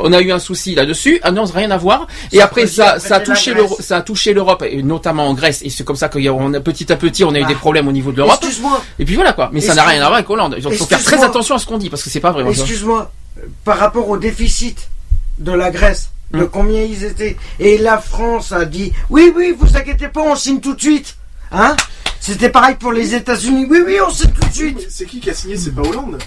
On 0.00 0.12
a 0.12 0.20
eu 0.20 0.32
un 0.32 0.40
souci 0.40 0.74
là-dessus. 0.74 1.20
Ah 1.22 1.30
non, 1.30 1.44
rien 1.44 1.70
à 1.70 1.76
voir. 1.76 2.08
Et 2.32 2.40
après 2.40 2.66
ça, 2.66 2.96
a 3.10 3.20
touché 3.20 3.54
l'Europe, 3.54 3.78
ça 3.80 3.98
a 3.98 4.02
touché 4.02 4.32
l'Europe 4.34 4.64
et 4.68 4.82
notamment 4.82 5.28
en 5.28 5.34
Grèce. 5.34 5.62
Et 5.62 5.70
c'est 5.70 5.84
comme 5.84 5.94
ça 5.94 6.08
qu'on 6.08 6.52
a 6.54 6.58
petit 6.60 6.92
à 6.92 6.96
petit, 6.96 7.22
on 7.22 7.32
a 7.32 7.38
eu 7.38 7.42
Ah. 7.44 7.48
des 7.48 7.54
problèmes 7.54 7.86
au 7.86 7.92
niveau 7.92 8.10
de 8.10 8.16
l'Europe. 8.16 8.38
Excuse-moi, 8.42 8.82
Et 8.98 9.04
puis 9.04 9.14
voilà 9.14 9.32
quoi. 9.34 9.50
Mais 9.52 9.60
ça 9.60 9.76
n'a 9.76 9.84
rien 9.84 10.00
à 10.02 10.06
voir 10.06 10.14
avec 10.14 10.28
Hollande. 10.28 10.56
Il 10.58 10.62
faut 10.76 10.84
faire 10.86 11.02
très 11.04 11.22
attention 11.22 11.54
à 11.54 11.58
ce 11.60 11.66
qu'on 11.66 11.78
dit 11.78 11.90
parce 11.90 12.02
que 12.02 12.10
c'est 12.10 12.18
pas 12.18 12.32
vrai. 12.32 12.42
moi, 12.42 12.52
ça. 12.54 12.62
excuse-moi. 12.62 13.12
Par 13.64 13.78
rapport 13.78 14.08
au 14.08 14.16
déficit 14.16 14.88
de 15.38 15.52
la 15.52 15.70
Grèce, 15.70 16.10
de 16.32 16.40
Hum. 16.40 16.48
combien 16.52 16.82
ils 16.82 17.04
étaient, 17.04 17.36
et 17.60 17.78
la 17.78 17.98
France 17.98 18.50
a 18.52 18.64
dit 18.64 18.92
oui, 19.10 19.32
oui, 19.36 19.54
vous 19.56 19.76
inquiétez 19.76 20.08
pas, 20.08 20.22
on 20.22 20.34
signe 20.34 20.58
tout 20.60 20.74
de 20.74 20.80
suite. 20.80 21.16
Hein 21.52 21.76
C'était 22.20 22.50
pareil 22.50 22.76
pour 22.78 22.92
les 22.92 23.14
États-Unis. 23.14 23.66
Oui, 23.70 23.78
oui, 23.86 23.96
on 24.06 24.10
signe 24.10 24.30
tout 24.30 24.48
de 24.48 24.54
suite. 24.54 24.86
C'est 24.90 25.06
qui 25.06 25.20
qui 25.20 25.30
a 25.30 25.34
signé 25.34 25.56
C'est 25.56 25.70
pas 25.74 25.82
Hollande. 25.82 26.18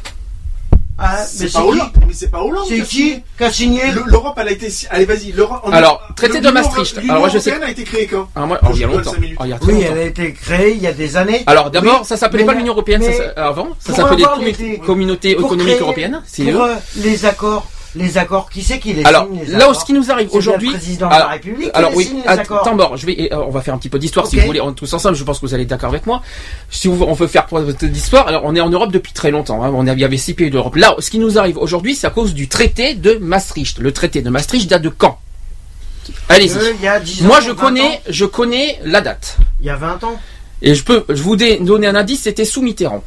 Ah, 1.03 1.15
mais 1.17 1.25
C'est 1.25 1.51
pas 1.53 1.61
qui 1.61 1.67
Hollande. 1.67 1.91
Mais 2.07 2.13
c'est 2.13 2.29
pas 2.31 2.43
Hollande. 2.43 2.65
C'est 2.67 2.75
qui 2.75 2.81
a 2.81 2.85
signé. 2.85 3.23
qui 3.37 3.43
a 3.43 3.51
signé 3.51 3.91
Le- 3.91 4.03
L'Europe, 4.05 4.35
elle 4.39 4.47
a 4.47 4.51
été. 4.51 4.67
Allez, 4.91 5.05
vas-y. 5.05 5.31
l'Europe- 5.31 5.61
Alors, 5.71 6.01
traité 6.15 6.41
de 6.41 6.49
Maastricht. 6.49 6.95
L'Union 6.97 7.09
Alors, 7.13 7.21
moi, 7.23 7.29
je 7.33 7.39
sais- 7.39 7.49
européenne 7.49 7.67
a 7.69 7.71
été 7.71 7.83
créée 7.83 8.07
quand 8.07 8.29
Ah, 8.35 8.45
moi, 8.45 8.59
oh, 8.63 8.67
il 8.73 8.79
y 8.79 8.83
a 8.83 8.87
longtemps. 8.87 9.11
Oh, 9.15 9.19
Oui, 9.19 9.39
longtemps. 9.49 9.67
elle 9.91 9.97
a 9.97 10.03
été 10.03 10.33
créée 10.33 10.73
il 10.75 10.81
y 10.81 10.87
a 10.87 10.93
des 10.93 11.17
années. 11.17 11.43
Alors 11.47 11.71
d'abord, 11.71 12.01
Oui, 12.01 12.05
ça 12.05 12.17
s'appelait 12.17 12.45
pas 12.45 12.53
l'Union 12.53 12.73
européenne, 12.73 13.03
avant, 13.35 13.69
ça 13.79 13.93
s'appelait 13.95 14.25
Communauté 14.85 15.31
économique 15.31 15.79
européenne. 15.81 16.21
C'est 16.27 16.51
euh, 16.51 16.75
les 16.97 17.25
accords, 17.25 17.67
les 17.95 18.17
accords, 18.17 18.49
qui 18.49 18.61
c'est 18.61 18.79
qui 18.79 18.93
les 18.93 19.03
Alors 19.03 19.25
signe 19.27 19.41
les 19.45 19.51
là 19.51 19.57
où 19.59 19.61
accords 19.61 19.81
ce 19.81 19.85
qui 19.85 19.93
nous 19.93 20.11
arrive 20.11 20.29
aujourd'hui, 20.31 20.67
le 20.69 20.73
président 20.77 21.09
de 21.09 21.13
alors, 21.13 21.27
la 21.27 21.33
République 21.33 21.69
alors 21.73 21.91
oui, 21.95 22.05
signe 22.05 22.17
les 22.21 22.27
att- 22.27 22.39
accords. 22.39 22.61
attends, 22.61 22.75
bon, 22.75 22.95
je 22.95 23.05
vais, 23.05 23.29
euh, 23.33 23.43
on 23.45 23.49
va 23.49 23.61
faire 23.61 23.73
un 23.73 23.77
petit 23.77 23.89
peu 23.89 23.99
d'histoire 23.99 24.27
si 24.27 24.39
vous 24.39 24.45
voulez, 24.45 24.61
on- 24.61 24.71
tous 24.73 24.93
ensemble. 24.93 25.15
Je 25.15 25.23
pense 25.23 25.39
que 25.39 25.45
vous 25.45 25.53
allez 25.53 25.63
être 25.63 25.69
d'accord 25.69 25.89
avec 25.89 26.05
moi. 26.05 26.21
Si 26.69 26.87
vous- 26.87 27.03
on 27.03 27.13
veut 27.13 27.27
faire 27.27 27.47
d'histoire, 27.83 28.27
alors 28.27 28.43
on 28.45 28.55
est 28.55 28.61
en 28.61 28.69
Europe 28.69 28.91
depuis 28.91 29.11
très 29.13 29.29
longtemps. 29.31 29.63
hein. 29.63 29.71
On 29.75 29.85
il 29.85 29.99
y 29.99 30.05
avait 30.05 30.17
six 30.17 30.33
pays 30.33 30.49
d'Europe. 30.49 30.75
Là, 30.75 30.95
ce 30.99 31.09
qui 31.11 31.19
nous 31.19 31.37
arrive 31.37 31.57
aujourd'hui, 31.57 31.95
c'est 31.95 32.07
à 32.07 32.11
cause 32.11 32.33
du 32.33 32.47
traité 32.47 32.93
de 32.95 33.15
Maastricht. 33.15 33.77
Le 33.79 33.91
traité 33.91 34.21
de 34.21 34.29
Maastricht 34.29 34.69
date 34.69 34.81
de 34.83 34.89
quand? 34.89 35.19
Allez-y. 36.29 36.57
Euh, 36.57 36.73
il 36.79 36.83
y 36.83 36.87
a 36.87 36.99
10 36.99 37.23
ans, 37.23 37.27
Moi, 37.27 37.41
je 37.41 37.51
20 37.51 37.55
connais, 37.55 37.81
ans. 37.81 37.99
je 38.09 38.25
connais 38.25 38.79
la 38.83 39.01
date. 39.01 39.37
Il 39.59 39.65
y 39.65 39.69
a 39.69 39.75
20 39.75 40.03
ans. 40.03 40.19
Et 40.61 40.75
je 40.75 40.83
peux, 40.83 41.03
je 41.09 41.21
vous 41.21 41.35
donner 41.35 41.87
un 41.87 41.95
indice, 41.95 42.21
c'était 42.21 42.45
sous 42.45 42.61
Mitterrand. 42.61 43.03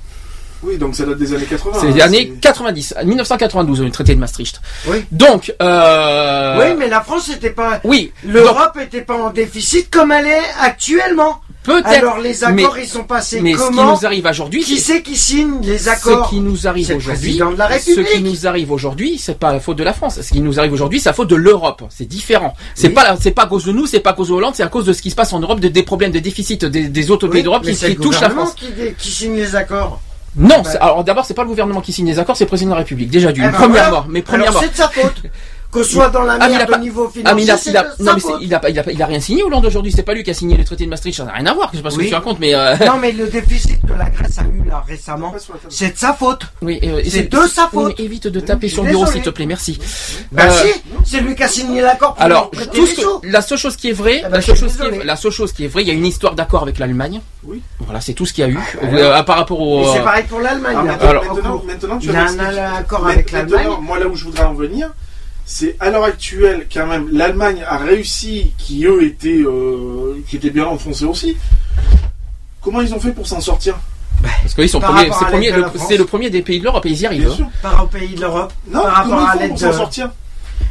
Oui, 0.64 0.78
donc 0.78 0.94
ça 0.94 1.04
date 1.04 1.18
des 1.18 1.34
années 1.34 1.44
80. 1.44 1.78
C'est 1.80 1.86
hein, 1.88 1.90
les 1.94 2.00
années 2.02 2.32
90, 2.40 2.94
1992, 3.04 3.82
le 3.82 3.90
traité 3.90 4.14
de 4.14 4.20
Maastricht. 4.20 4.60
Oui. 4.86 5.04
Donc, 5.12 5.54
euh, 5.60 6.58
Oui, 6.58 6.74
mais 6.78 6.88
la 6.88 7.00
France 7.02 7.28
n'était 7.28 7.50
pas. 7.50 7.80
oui, 7.84 8.12
L'Europe 8.24 8.76
n'était 8.76 9.02
pas 9.02 9.14
en 9.14 9.30
déficit 9.30 9.90
comme 9.90 10.12
elle 10.12 10.26
est 10.26 10.42
actuellement. 10.60 11.40
peut-être. 11.64 11.86
Alors 11.86 12.18
les 12.18 12.44
accords, 12.44 12.74
mais- 12.74 12.82
ils 12.82 12.88
sont 12.88 13.04
passés 13.04 13.40
Mais 13.40 13.52
ce 13.52 13.56
qui 13.58 13.62
comment 13.64 13.92
nous 13.96 14.04
arrive 14.04 14.26
aujourd'hui, 14.26 14.62
Qui 14.62 14.78
c'est 14.78 15.00
qui 15.02 15.16
signe 15.16 15.60
les 15.62 15.88
accords 15.88 16.26
ce 16.26 16.30
qui 16.34 16.40
nous 16.40 16.66
arrive 16.66 16.94
aujourd'hui. 16.94 17.38
de 17.38 17.56
la 17.56 17.78
Ce 17.78 17.84
qui 17.84 17.94
République. 17.94 18.24
nous 18.24 18.46
arrive 18.46 18.70
aujourd'hui, 18.70 19.18
c'est 19.18 19.38
pas 19.38 19.50
la 19.52 19.60
faute 19.60 19.78
de 19.78 19.82
la 19.84 19.94
France. 19.94 20.20
Ce 20.20 20.30
qui 20.30 20.40
nous 20.40 20.58
arrive 20.60 20.74
aujourd'hui, 20.74 21.00
c'est 21.00 21.08
la 21.08 21.14
faute 21.14 21.30
de 21.30 21.36
l'Europe. 21.36 21.82
C'est 21.88 22.04
différent. 22.04 22.54
C'est 22.74 22.88
Oui. 22.88 22.92
pas, 22.94 23.16
c'est 23.18 23.30
pas 23.30 23.44
à 23.44 23.46
cause 23.46 23.64
de 23.64 23.72
nous, 23.72 23.86
c'est 23.86 24.00
pas 24.00 24.10
à 24.10 24.12
cause 24.12 24.28
de 24.28 24.34
Hollande, 24.34 24.54
c'est 24.54 24.62
à 24.62 24.68
cause 24.68 24.84
de 24.84 24.92
ce 24.92 25.00
qui 25.00 25.10
se 25.10 25.14
passe 25.16 25.32
en 25.32 25.40
Europe, 25.40 25.58
de, 25.60 25.68
des 25.68 25.82
problèmes 25.84 26.12
de 26.12 26.18
déficit 26.18 26.64
des, 26.66 26.88
des 26.88 27.10
autres 27.10 27.26
Oui, 27.28 27.32
pays 27.32 27.42
d'Europe 27.42 27.62
qui, 27.64 27.96
touchent 27.96 28.20
la 28.20 28.28
France. 28.30 28.54
qui, 28.54 28.66
qui 28.98 29.10
signe 29.10 29.34
les 29.36 29.56
accords. 29.56 30.00
Non, 30.36 30.62
Bah. 30.62 30.70
alors 30.80 31.04
d'abord, 31.04 31.24
c'est 31.24 31.34
pas 31.34 31.42
le 31.42 31.48
gouvernement 31.48 31.80
qui 31.80 31.92
signe 31.92 32.06
les 32.06 32.18
accords, 32.18 32.36
c'est 32.36 32.44
le 32.44 32.48
président 32.48 32.70
de 32.70 32.74
la 32.74 32.80
République. 32.80 33.10
Déjà 33.10 33.30
d'une. 33.32 33.44
Eh 33.44 33.46
ben 33.48 33.52
premièrement, 33.52 33.90
voilà. 33.90 34.06
mais 34.08 34.22
premièrement. 34.22 34.60
c'est 34.60 34.70
de 34.70 34.74
sa 34.74 34.88
faute. 34.88 35.22
Que 35.74 35.82
ce 35.82 35.92
soit 35.92 36.08
dans 36.08 36.22
la 36.22 36.38
Ah, 36.40 36.48
merde 36.48 36.70
pas- 36.70 36.76
au 36.76 36.80
niveau 36.80 37.10
Ah 37.24 37.34
mais 37.34 37.42
il 37.42 37.46
financier, 37.46 37.76
a, 37.76 37.82
non 37.98 38.12
mais 38.14 38.22
il 38.40 38.54
a 38.54 38.60
pas, 38.60 38.70
il 38.70 38.78
a 38.78 38.82
pas, 38.84 38.92
il 38.92 39.02
a 39.02 39.06
rien 39.06 39.18
signé 39.20 39.42
Hollande 39.42 39.66
aujourd'hui. 39.66 39.90
C'est 39.90 40.04
pas 40.04 40.14
lui 40.14 40.22
qui 40.22 40.30
a 40.30 40.34
signé 40.34 40.56
le 40.56 40.62
traité 40.64 40.84
de 40.84 40.90
Maastricht. 40.90 41.16
Ça 41.16 41.24
n'a 41.24 41.32
rien 41.32 41.46
à 41.46 41.52
voir. 41.52 41.70
Je 41.72 41.78
sais 41.78 41.82
pas 41.82 41.90
ce 41.90 41.98
que 41.98 42.04
tu 42.04 42.14
racontes, 42.14 42.38
mais 42.38 42.54
euh, 42.54 42.76
Non 42.86 42.98
mais 43.00 43.10
le 43.10 43.26
déficit 43.26 43.84
de 43.84 43.92
la 43.94 44.08
Grèce 44.08 44.38
a 44.38 44.42
eu 44.42 44.62
là 44.68 44.84
récemment, 44.86 45.34
c'est 45.68 45.94
de 45.94 45.98
sa 45.98 46.12
faute. 46.14 46.42
oui, 46.62 46.78
euh, 46.84 47.00
et 47.04 47.10
C'est 47.10 47.24
de 47.30 47.40
sa 47.48 47.66
faute. 47.66 47.98
évite 47.98 48.28
de 48.28 48.38
taper 48.40 48.68
sur 48.68 48.84
le 48.84 48.90
bureau, 48.90 49.06
s'il 49.06 49.22
te 49.22 49.30
plaît. 49.30 49.46
Merci. 49.46 49.78
Euh, 50.38 50.50
si, 50.50 50.80
c'est 51.04 51.20
lui 51.20 51.34
qui 51.34 51.42
a 51.42 51.48
signé 51.48 51.80
l'accord 51.80 52.14
Alors, 52.20 52.50
la 53.24 53.42
seule 53.42 53.58
chose 53.58 53.76
qui 53.76 53.90
est 53.90 53.92
vraie, 53.92 54.22
Ah 54.24 54.28
bah, 54.28 54.36
la, 54.36 54.42
seule 54.42 54.56
chose 54.56 54.76
qui 54.76 54.82
est, 54.82 54.90
désolé. 54.90 55.04
la 55.04 55.16
seule 55.16 55.32
chose 55.32 55.52
qui 55.52 55.64
est 55.64 55.68
vraie, 55.68 55.82
il 55.82 55.88
y 55.88 55.90
a 55.90 55.94
une 55.94 56.06
histoire 56.06 56.34
d'accord 56.34 56.62
avec 56.62 56.78
l'Allemagne. 56.78 57.20
Oui. 57.44 57.60
Voilà, 57.80 58.00
c'est 58.00 58.12
tout 58.14 58.26
ce 58.26 58.32
qu'il 58.32 58.44
y 58.44 58.46
a 58.46 58.50
eu. 58.50 58.58
Euh, 58.84 59.22
par 59.24 59.36
rapport 59.38 59.60
au. 59.60 59.92
C'est 59.92 60.02
pareil 60.04 60.24
pour 60.28 60.40
l'Allemagne. 60.40 60.76
Là. 60.86 60.98
maintenant, 61.66 61.98
tu 61.98 62.06
il 62.06 62.12
vas 62.12 62.20
a 62.20 62.28
un 62.30 62.74
accord 62.78 63.06
avec 63.08 63.32
l'Allemagne. 63.32 63.68
Moi, 63.80 63.98
là 63.98 64.06
où 64.06 64.14
je 64.14 64.24
voudrais 64.24 64.44
en 64.44 64.54
venir, 64.54 64.90
c'est 65.44 65.76
à 65.80 65.90
l'heure 65.90 66.04
actuelle, 66.04 66.66
quand 66.72 66.86
même, 66.86 67.08
l'Allemagne 67.12 67.62
a 67.66 67.76
réussi, 67.78 68.52
qui 68.58 68.84
eux 68.86 69.02
étaient, 69.04 69.42
euh, 69.44 70.22
qui 70.28 70.36
étaient 70.36 70.50
bien 70.50 70.66
enfoncés 70.66 71.04
aussi. 71.04 71.36
Comment 72.60 72.80
ils 72.80 72.94
ont 72.94 73.00
fait 73.00 73.12
pour 73.12 73.26
s'en 73.26 73.40
sortir? 73.40 73.76
Parce 74.22 74.54
qu'ils 74.54 74.68
sont 74.68 74.80
Par 74.80 74.92
premiers, 74.94 75.10
rapport 75.10 75.18
c'est 75.18 75.96
le- 75.98 76.04
premier 76.06 76.30
des 76.30 76.40
pays 76.42 76.58
de 76.60 76.64
l'Europe 76.64 76.86
et 76.86 76.90
ils 76.90 77.00
y 77.00 77.06
arrivent. 77.06 77.24
Bien 77.24 77.30
hein. 77.32 77.36
sûr. 77.36 77.46
Par 77.60 77.72
rapport 77.72 77.84
aux 77.86 77.88
pays 77.88 78.14
de 78.14 78.20
l'Europe. 78.20 78.52
Non, 78.70 78.82
Par 78.82 78.92
rapport 78.92 79.04
comment 79.10 79.16
à 79.16 79.24
ils 79.24 79.32
font 79.32 79.38
l'aide 79.40 79.48
pour 79.50 79.58
de- 79.58 79.64
s'en 79.64 79.72
sortir 79.78 80.10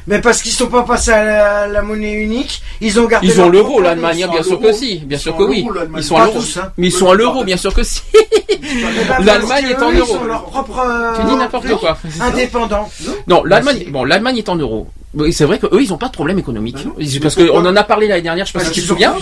Mais 0.05 0.19
parce 0.19 0.41
qu'ils 0.41 0.51
sont 0.51 0.67
pas 0.67 0.83
passés 0.83 1.11
à 1.11 1.23
la, 1.23 1.67
la 1.67 1.81
monnaie 1.81 2.11
unique, 2.13 2.61
ils 2.81 2.99
ont 2.99 3.05
gardé 3.05 3.25
Ils 3.27 3.39
ont 3.39 3.43
leur 3.49 3.51
l'euro, 3.63 3.79
l'Allemagne, 3.81 4.23
hein, 4.23 4.27
bien 4.29 4.41
à 4.41 4.43
sûr 4.43 4.59
que 4.59 4.73
si, 4.73 4.97
bien 4.99 5.17
sûr 5.17 5.35
que 5.37 5.43
oui. 5.43 5.65
Ils 5.95 6.03
sont 6.03 6.17
à 6.17 6.25
l'euro. 6.25 6.39
hein. 6.57 6.71
Mais 6.77 6.87
ils 6.87 6.91
sont 6.91 7.09
à 7.09 7.13
l'euro, 7.15 7.43
bien 7.45 7.55
sûr 7.57 7.73
que 7.73 7.83
si. 7.83 8.01
L'Allemagne 9.19 9.67
est 9.69 9.81
en 9.81 9.91
euro. 9.91 10.13
Ils 10.13 10.19
sont 10.19 10.25
leur 10.25 10.43
propre. 10.45 10.85
Tu 11.19 11.25
dis 11.25 11.35
n'importe 11.35 11.75
quoi. 11.75 11.97
Indépendant. 12.19 12.89
Non, 13.27 13.43
l'Allemagne, 13.45 13.85
bon, 13.89 14.03
l'Allemagne 14.03 14.37
est 14.37 14.49
en 14.49 14.55
euros. 14.55 14.87
Oui, 15.15 15.31
c'est 15.31 15.45
vrai 15.45 15.59
qu'eux, 15.59 15.81
ils 15.81 15.89
n'ont 15.89 15.97
pas 15.97 16.07
de 16.07 16.13
problème 16.13 16.39
économique. 16.39 16.75
Bah 16.77 16.91
non. 16.97 17.19
Parce 17.21 17.35
qu'on 17.35 17.65
en 17.65 17.75
a 17.75 17.83
parlé 17.83 18.07
l'année 18.07 18.23
dernière, 18.23 18.45
je 18.47 18.51
sais 18.51 18.57
pas 18.57 18.63
Parce 18.63 18.73
si 18.73 18.81
tu 18.81 18.87
te 18.87 18.91
souviens. 18.91 19.13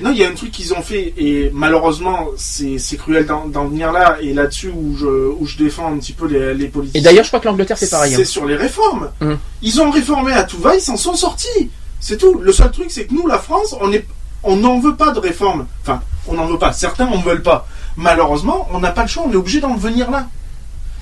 Non, 0.00 0.10
il 0.12 0.18
y 0.18 0.24
a 0.24 0.28
un 0.28 0.34
truc 0.34 0.52
qu'ils 0.52 0.72
ont 0.74 0.82
fait, 0.82 1.12
et 1.18 1.50
malheureusement, 1.52 2.28
c'est 2.36 2.78
cruel 2.96 3.26
d'en 3.26 3.64
venir 3.66 3.90
là, 3.90 4.16
et 4.20 4.32
là-dessus 4.32 4.68
où 4.68 4.96
je, 4.96 5.06
où 5.06 5.46
je 5.46 5.56
défends 5.56 5.92
un 5.92 5.98
petit 5.98 6.12
peu 6.12 6.26
les, 6.26 6.54
les 6.54 6.68
politiciens. 6.68 7.00
Et 7.00 7.02
d'ailleurs, 7.04 7.24
je 7.24 7.30
crois 7.30 7.40
que 7.40 7.46
l'Angleterre, 7.48 7.78
c'est 7.78 7.90
pareil. 7.90 8.14
hein. 8.14 8.18
C'est 8.18 8.24
sur 8.24 8.46
les 8.46 8.54
réformes. 8.56 9.10
Hum. 9.20 9.38
Ils 9.62 9.80
ont 9.80 9.90
réformé 9.90 10.32
à 10.32 10.44
tout 10.44 10.58
va, 10.58 10.76
ils 10.76 10.80
s'en 10.80 10.96
sont 10.96 11.14
sortis. 11.14 11.70
C'est 11.98 12.16
tout. 12.16 12.38
Le 12.38 12.52
seul 12.52 12.70
truc, 12.70 12.86
c'est 12.90 13.06
que 13.06 13.12
nous, 13.14 13.26
la 13.26 13.38
France, 13.38 13.74
on 13.80 13.92
est, 13.92 14.06
on 14.44 14.56
n'en 14.56 14.78
veut 14.78 14.94
pas 14.94 15.10
de 15.10 15.18
réforme. 15.18 15.66
Enfin, 15.82 16.00
on 16.28 16.34
n'en 16.34 16.46
veut 16.46 16.58
pas. 16.58 16.72
Certains 16.72 17.06
en 17.08 17.18
veulent 17.18 17.42
pas. 17.42 17.66
Malheureusement, 17.96 18.68
on 18.72 18.78
n'a 18.80 18.90
pas 18.92 19.02
le 19.02 19.08
choix. 19.08 19.24
On 19.28 19.32
est 19.32 19.36
obligé 19.36 19.60
d'en 19.60 19.74
venir 19.74 20.10
là. 20.10 20.28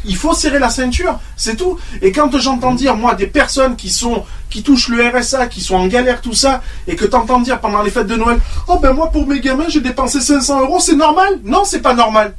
Il 0.04 0.16
faut 0.16 0.32
serrer 0.32 0.58
la 0.58 0.70
ceinture, 0.70 1.18
c'est 1.36 1.56
tout. 1.56 1.78
Et 2.02 2.12
quand 2.12 2.36
j'entends 2.38 2.74
dire, 2.74 2.96
moi, 2.96 3.14
des 3.14 3.26
personnes 3.26 3.76
qui 3.76 3.90
sont, 3.90 4.24
qui 4.48 4.62
touchent 4.62 4.88
le 4.88 5.08
RSA, 5.08 5.48
qui 5.48 5.60
sont 5.60 5.74
en 5.74 5.86
galère, 5.86 6.20
tout 6.20 6.34
ça, 6.34 6.62
et 6.86 6.94
que 6.96 7.04
t'entends 7.04 7.40
dire 7.40 7.60
pendant 7.60 7.82
les 7.82 7.90
fêtes 7.90 8.06
de 8.06 8.16
Noël, 8.16 8.38
oh 8.68 8.78
ben 8.78 8.92
moi, 8.92 9.10
pour 9.10 9.26
mes 9.26 9.40
gamins, 9.40 9.68
j'ai 9.68 9.80
dépensé 9.80 10.20
500 10.20 10.60
euros, 10.62 10.78
c'est 10.80 10.96
normal? 10.96 11.40
Non, 11.44 11.64
c'est 11.64 11.80
pas 11.80 11.94
normal. 11.94 12.34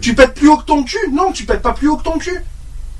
Tu 0.00 0.14
pètes 0.14 0.34
plus 0.34 0.48
haut 0.48 0.56
que 0.56 0.64
ton 0.64 0.82
cul? 0.84 0.98
Non, 1.12 1.32
tu 1.32 1.44
pètes 1.44 1.62
pas 1.62 1.72
plus 1.72 1.88
haut 1.88 1.96
que 1.96 2.04
ton 2.04 2.18
cul. 2.18 2.44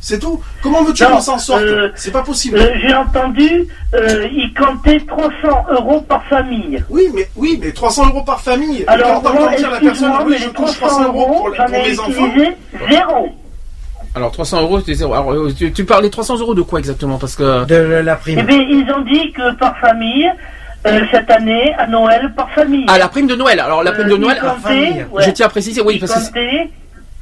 C'est 0.04 0.18
tout. 0.18 0.38
Comment 0.62 0.82
veux-tu 0.82 1.02
qu'on 1.02 1.18
s'en 1.18 1.38
sorte 1.38 1.62
euh, 1.62 1.88
C'est 1.94 2.10
pas 2.10 2.20
possible. 2.20 2.58
Euh, 2.58 2.74
J'ai 2.78 2.94
entendu, 2.94 3.66
euh, 3.94 4.28
il 4.30 4.52
comptait 4.52 5.00
300 5.00 5.30
euros 5.70 6.02
par 6.02 6.22
famille. 6.26 6.84
Oui, 6.90 7.08
mais 7.14 7.26
oui, 7.36 7.58
mais 7.58 7.72
300 7.72 8.08
euros 8.08 8.22
par 8.22 8.42
famille. 8.42 8.84
Alors, 8.86 9.22
quand 9.22 9.32
moi, 9.32 9.56
dire 9.56 9.70
la 9.70 9.80
personne, 9.80 10.12
oui, 10.26 10.32
mais 10.32 10.36
je 10.36 10.44
les 10.48 10.52
touche 10.52 10.76
300 10.76 11.04
300 11.04 11.04
euros 11.04 11.26
pour, 11.46 11.54
j'en 11.54 11.64
pour 11.64 11.72
mes 11.72 11.98
enfants. 11.98 12.34
zéro. 12.90 13.28
Alors 14.14 14.30
300 14.30 14.60
euros, 14.60 14.80
c'est 14.84 14.92
zéro. 14.92 15.14
Alors, 15.14 15.32
euh, 15.32 15.54
tu, 15.56 15.72
tu 15.72 15.86
parles 15.86 16.02
des 16.02 16.10
300 16.10 16.36
euros 16.38 16.54
de 16.54 16.60
quoi 16.60 16.80
exactement? 16.80 17.16
Parce 17.16 17.34
que 17.34 17.64
de 17.64 17.74
la 17.74 18.20
Eh 18.26 18.42
bien, 18.42 18.60
ils 18.60 18.86
ont 18.94 19.00
dit 19.00 19.32
que 19.32 19.54
par 19.54 19.78
famille, 19.78 20.30
euh, 20.86 21.00
cette 21.10 21.30
année, 21.30 21.72
à 21.78 21.86
Noël, 21.86 22.30
par 22.36 22.50
famille. 22.50 22.84
ah 22.88 22.98
la 22.98 23.08
prime 23.08 23.26
de 23.26 23.36
Noël. 23.36 23.58
Alors 23.58 23.82
la 23.82 23.92
prime 23.92 24.08
de 24.08 24.16
Noël, 24.18 24.38
comptait, 24.38 25.06
ouais. 25.10 25.22
je 25.24 25.30
tiens 25.30 25.46
à 25.46 25.48
préciser, 25.48 25.80
oui, 25.80 25.94
Il 25.94 26.00
parce 26.00 26.28
que 26.28 26.40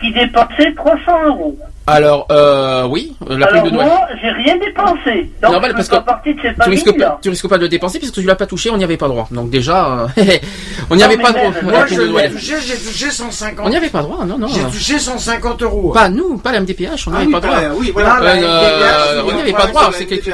qui 0.03 0.13
dépensait 0.13 0.75
300 0.75 1.01
euros. 1.29 1.57
alors 1.87 2.27
euh, 2.31 2.87
oui, 2.89 3.17
la 3.29 3.47
prime 3.47 3.59
Alors 3.61 3.71
de 3.71 3.71
Noël. 3.77 3.87
moi, 3.87 4.01
j'ai 4.21 4.29
rien 4.31 4.57
dépensé. 4.59 5.31
Donc, 5.41 5.53
Normal, 5.53 5.71
je 5.71 5.77
parce 5.77 5.89
que 5.89 5.97
partie 5.97 6.35
de 6.35 6.41
ces 6.43 6.55
Tu 6.63 6.69
risques, 6.71 6.99
pas, 6.99 7.19
tu 7.23 7.29
risques 7.31 7.49
pas 7.49 7.57
de 7.57 7.63
le 7.63 7.69
dépenser 7.69 7.99
puisque 7.99 8.15
tu 8.15 8.23
l'as 8.23 8.35
pas 8.35 8.47
touché, 8.47 8.71
on 8.71 8.77
n'y 8.77 8.85
avait 8.85 8.97
pas 8.97 9.09
droit. 9.09 9.27
Donc 9.31 9.49
déjà, 9.51 10.09
euh, 10.19 10.23
on 10.91 10.97
n'y 10.97 11.03
avait 11.03 11.17
pas 11.17 11.33
droit. 11.33 11.51
Moi, 11.63 11.87
je 11.87 12.01
l'ai 12.03 12.31
touché, 12.31 12.55
j'ai 12.61 12.75
touché 12.77 13.11
150. 13.11 13.65
On 13.67 13.71
n'y 13.71 13.77
avait 13.77 13.89
pas 13.89 14.03
droit, 14.03 14.25
non, 14.25 14.39
non. 14.39 14.49
J'ai 14.49 14.63
touché 14.65 14.99
150 14.99 15.63
euros. 15.63 15.93
Pas 15.93 16.09
nous, 16.09 16.37
pas 16.39 16.53
la 16.53 16.61
MDPH, 16.61 17.07
on 17.07 17.11
n'y 17.13 17.17
Ah 17.17 17.21
avait 17.21 17.27
oui, 17.27 17.33
pas 17.33 17.41
droit. 17.41 17.57
oui, 17.79 17.91
voilà. 17.93 18.17
Ah, 18.19 18.23
la 18.23 18.33
Euh, 18.35 19.23
MDPH, 19.23 19.25
on 19.31 19.35
n'y 19.35 19.41
avait 19.43 19.53
pas 19.53 19.67
droit. 19.69 19.91
c'est 19.93 20.07
quelque... 20.07 20.31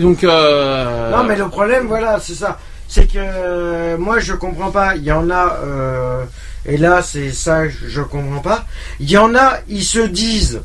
Donc, 0.00 0.24
euh... 0.24 1.10
Non, 1.10 1.24
mais 1.24 1.36
le 1.36 1.48
problème, 1.48 1.86
voilà, 1.86 2.18
c'est 2.20 2.34
ça. 2.34 2.58
C'est 2.88 3.06
que 3.10 3.18
euh, 3.18 3.96
moi, 3.98 4.20
je 4.20 4.32
comprends 4.34 4.70
pas. 4.70 4.94
Il 4.96 5.02
y 5.04 5.10
en 5.12 5.28
a, 5.30 5.56
euh, 5.64 6.22
et 6.66 6.76
là, 6.76 7.02
c'est 7.02 7.32
ça, 7.32 7.68
je, 7.68 7.88
je 7.88 8.02
comprends 8.02 8.40
pas. 8.40 8.64
Il 9.00 9.10
y 9.10 9.16
en 9.18 9.34
a, 9.34 9.58
ils 9.68 9.84
se 9.84 10.00
disent, 10.00 10.60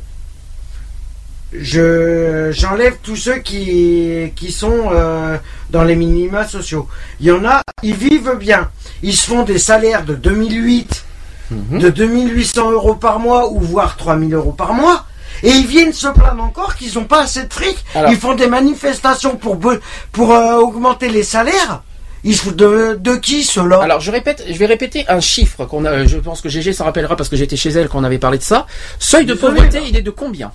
je 1.52 2.50
j'enlève 2.52 2.96
tous 3.02 3.16
ceux 3.16 3.36
qui 3.38 4.32
qui 4.34 4.52
sont 4.52 4.88
euh, 4.92 5.36
dans 5.70 5.84
les 5.84 5.96
minima 5.96 6.46
sociaux. 6.46 6.88
Il 7.20 7.26
y 7.26 7.30
en 7.32 7.44
a, 7.44 7.60
ils 7.82 7.94
vivent 7.94 8.36
bien. 8.38 8.70
Ils 9.02 9.14
se 9.14 9.26
font 9.26 9.42
des 9.42 9.58
salaires 9.58 10.04
de 10.04 10.14
2008, 10.14 11.04
Mhm. 11.50 11.80
de 11.80 11.90
2800 11.90 12.70
euros 12.70 12.94
par 12.94 13.18
mois 13.18 13.50
ou 13.52 13.60
voire 13.60 13.96
3000 13.98 14.32
euros 14.32 14.52
par 14.52 14.72
mois. 14.72 15.04
Et 15.42 15.50
ils 15.50 15.66
viennent 15.66 15.92
se 15.92 16.08
plaindre 16.08 16.42
encore 16.42 16.76
qu'ils 16.76 16.94
n'ont 16.94 17.04
pas 17.04 17.22
assez 17.24 17.42
de 17.42 17.52
fric. 17.52 17.76
Alors- 17.94 18.10
Ils 18.10 18.16
font 18.16 18.34
des 18.34 18.46
manifestations 18.46 19.36
pour 19.36 20.32
euh, 20.32 20.54
augmenter 20.56 21.10
les 21.10 21.24
salaires. 21.24 21.82
Ils 22.24 22.36
se 22.36 22.42
foutent 22.42 22.56
de, 22.56 22.96
de 23.00 23.16
qui 23.16 23.42
ceux-là? 23.42 23.80
Alors 23.82 24.00
je 24.00 24.10
répète, 24.12 24.44
je 24.48 24.56
vais 24.56 24.66
répéter 24.66 25.04
un 25.08 25.20
chiffre 25.20 25.64
qu'on 25.64 25.84
a. 25.84 26.06
Je 26.06 26.18
pense 26.18 26.40
que 26.40 26.48
GG 26.48 26.72
s'en 26.72 26.84
rappellera 26.84 27.16
parce 27.16 27.28
que 27.28 27.36
j'étais 27.36 27.56
chez 27.56 27.70
elle 27.70 27.88
quand 27.88 27.98
on 28.00 28.04
avait 28.04 28.18
parlé 28.18 28.38
de 28.38 28.42
ça. 28.44 28.66
Seuil 29.00 29.26
de 29.26 29.34
Désolé, 29.34 29.54
pauvreté, 29.56 29.80
il 29.88 29.96
est 29.96 30.02
de 30.02 30.10
combien? 30.10 30.52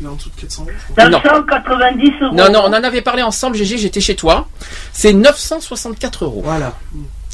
Il 0.00 0.06
est 0.06 0.08
en 0.08 0.14
dessous 0.14 0.30
de 0.34 0.40
400 0.40 0.62
euros. 0.62 0.70
je 0.88 0.92
crois. 0.94 1.08
Non. 1.10 1.18
990 1.18 2.12
euros. 2.22 2.34
Non, 2.34 2.50
non, 2.50 2.60
on 2.64 2.68
en 2.68 2.72
avait 2.84 3.02
parlé 3.02 3.22
ensemble, 3.22 3.56
GG, 3.56 3.76
j'étais 3.76 4.00
chez 4.00 4.14
toi. 4.14 4.48
C'est 4.92 5.12
964 5.12 6.24
euros. 6.24 6.42
Voilà. 6.44 6.72